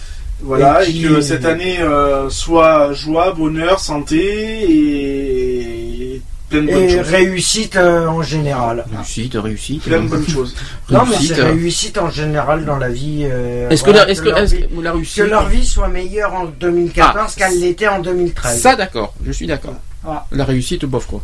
Voilà, 0.44 0.84
Et 0.88 0.94
que 1.00 1.22
cette 1.22 1.46
année 1.46 1.80
euh, 1.82 2.28
soit 2.32 2.94
joie, 2.94 3.32
bonheur, 3.32 3.80
santé 3.80 4.66
et 4.72 6.22
plein 6.52 6.62
de 6.62 6.68
bonnes 6.72 6.84
Et 6.84 6.98
choses. 6.98 7.08
réussite 7.10 7.76
euh, 7.78 8.08
en 8.08 8.22
général. 8.22 8.86
Réussite, 8.96 9.34
réussite. 9.36 9.84
Plein 9.84 10.02
de 10.02 10.08
bonnes 10.08 10.28
choses. 10.28 10.56
Non, 10.90 11.04
mais 11.06 11.16
Réussite, 11.16 11.36
c'est 11.36 11.42
euh. 11.42 11.46
réussite 11.52 11.98
en 11.98 12.10
général 12.10 12.66
dans 12.66 12.78
la 12.78 12.90
vie. 12.90 13.22
euh, 13.30 13.70
Est-ce 13.70 13.84
que 13.84 13.90
voilà, 13.90 14.06
la- 14.06 14.12
est-ce 14.12 14.22
que- 14.22 14.30
leur 14.30 14.38
est-ce 14.38 14.56
vie- 14.56 14.68
que 14.68 14.82
la 14.82 14.92
réussite- 14.94 15.24
que 15.24 15.30
leur 15.30 15.48
vie 15.50 15.66
soit 15.66 15.88
meilleure 15.88 16.34
en 16.34 16.46
2014 16.46 17.34
Ah, 17.36 17.40
qu'elle 17.50 17.60
l'était 17.60 17.88
en 17.88 18.00
2013. 18.00 18.62
Ça, 18.62 18.76
d'accord, 18.76 19.14
je 19.26 19.32
suis 19.32 19.48
d'accord. 19.48 19.76
Voilà. 20.04 20.26
La 20.32 20.46
réussite, 20.46 20.84
bof 20.86 21.06
quoi. 21.06 21.22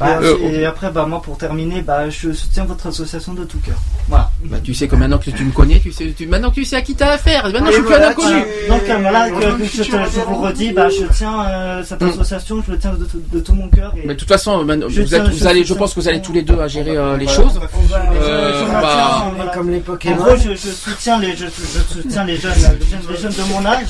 Bah, 0.00 0.18
Euh, 0.20 0.36
et 0.50 0.66
après, 0.66 0.90
bah, 0.90 1.06
moi, 1.06 1.22
pour 1.22 1.38
terminer, 1.38 1.82
bah, 1.82 2.10
je 2.10 2.32
soutiens 2.32 2.64
votre 2.64 2.88
association 2.88 3.32
de 3.32 3.44
tout 3.44 3.58
cœur. 3.58 3.76
Voilà. 4.08 4.30
Bah, 4.44 4.56
tu 4.62 4.74
sais 4.74 4.88
que 4.88 4.96
maintenant 4.96 5.18
que 5.18 5.30
tu 5.30 5.44
me 5.44 5.52
connais, 5.52 5.78
tu 5.78 5.92
sais, 5.92 6.12
tu, 6.16 6.26
maintenant 6.26 6.50
que 6.50 6.56
tu 6.56 6.64
sais 6.64 6.74
à 6.76 6.82
qui 6.82 6.96
t'as 6.96 7.12
affaire. 7.12 7.44
Maintenant, 7.44 7.66
je 7.68 7.72
suis 7.74 7.82
plus 7.82 7.94
un 7.94 7.98
Voilà, 7.98 8.10
inconnu. 8.10 8.36
Donc 8.68 8.82
euh, 8.88 8.96
voilà, 9.00 9.30
que- 9.30 9.58
que 9.58 9.64
je, 9.66 9.82
te- 9.84 10.10
je 10.14 10.20
vous 10.26 10.36
redis, 10.42 10.72
bah, 10.72 10.88
je 10.88 11.04
tiens 11.16 11.44
euh, 11.46 11.84
cette 11.84 12.00
Mm. 12.00 12.08
association, 12.08 12.62
je 12.66 12.72
le 12.72 12.78
tiens 12.78 12.92
de, 12.94 13.04
tout- 13.04 13.22
de 13.32 13.38
tout 13.40 13.52
mon 13.54 13.68
cœur. 13.68 13.92
et- 13.96 14.04
Mais 14.06 14.14
de 14.14 14.18
toute 14.18 14.28
façon, 14.28 14.64
maintenant, 14.64 14.88
Je 14.88 15.00
vous, 15.02 15.14
êtes- 15.14 15.22
tiens- 15.22 15.30
vous 15.32 15.38
je 15.38 15.46
allez, 15.46 15.64
je 15.64 15.74
pense 15.74 15.94
que 15.94 16.00
vous 16.00 16.08
allez 16.08 16.20
tous 16.20 16.32
les 16.32 16.42
deux 16.42 16.58
à 16.60 16.66
gérer 16.66 16.96
euh, 16.96 17.16
les 17.16 17.28
choses. 17.28 17.60
Euh, 18.20 18.64
voilà. 18.68 19.52
comme 19.54 19.70
les 19.70 19.78
En 19.78 19.80
Pokémon. 19.82 20.16
gros, 20.16 20.36
je, 20.36 20.50
je 20.50 20.68
soutiens 20.70 21.20
les, 21.20 21.36
je, 21.36 21.46
je 21.46 21.94
soutiens 22.02 22.24
les 22.24 22.36
jeunes, 22.36 22.52
les 22.52 22.86
jeunes, 22.86 23.00
les 23.10 23.16
jeunes 23.16 23.32
de 23.32 23.52
mon 23.52 23.64
âge. 23.64 23.86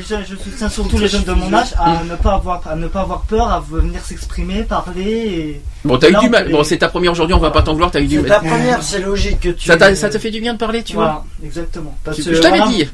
Jeunes, 0.00 0.24
je 0.28 0.36
soutiens 0.36 0.68
surtout 0.68 0.98
les 0.98 1.08
jeunes 1.08 1.24
de 1.24 1.32
mon 1.32 1.52
âge 1.52 1.74
à 1.78 2.02
ne 2.04 2.16
pas 2.16 2.34
avoir, 2.34 2.66
à 2.66 2.74
ne 2.76 2.88
pas 2.88 3.00
avoir 3.02 3.22
peur, 3.22 3.48
à 3.48 3.60
venir 3.60 4.02
s'exprimer, 4.04 4.62
parler. 4.62 5.02
Et... 5.02 5.60
Bon, 5.84 5.98
t'as 5.98 6.08
eu 6.10 6.14
du 6.16 6.28
mal. 6.30 6.50
Bon, 6.50 6.64
c'est 6.64 6.78
ta 6.78 6.88
première 6.88 7.12
aujourd'hui, 7.12 7.34
on 7.34 7.38
va 7.38 7.50
pas 7.50 7.62
t'en 7.62 7.72
vouloir, 7.72 7.90
t'as 7.90 8.00
eu 8.00 8.06
du 8.06 8.16
C'est 8.16 8.22
mal. 8.22 8.30
ta 8.30 8.38
première, 8.40 8.82
c'est 8.82 9.00
logique 9.00 9.40
que 9.40 9.48
tu. 9.50 9.66
Ça 9.66 9.76
t'a- 9.76 9.92
te 9.94 10.18
fait 10.18 10.30
du 10.30 10.40
bien 10.40 10.54
de 10.54 10.58
parler, 10.58 10.82
tu 10.82 10.94
Voilà, 10.94 11.12
vois 11.12 11.24
exactement. 11.44 11.94
Parce 12.04 12.20
Je 12.22 12.30
t'avais 12.40 12.58
voilà, 12.58 12.72
dit. 12.72 12.88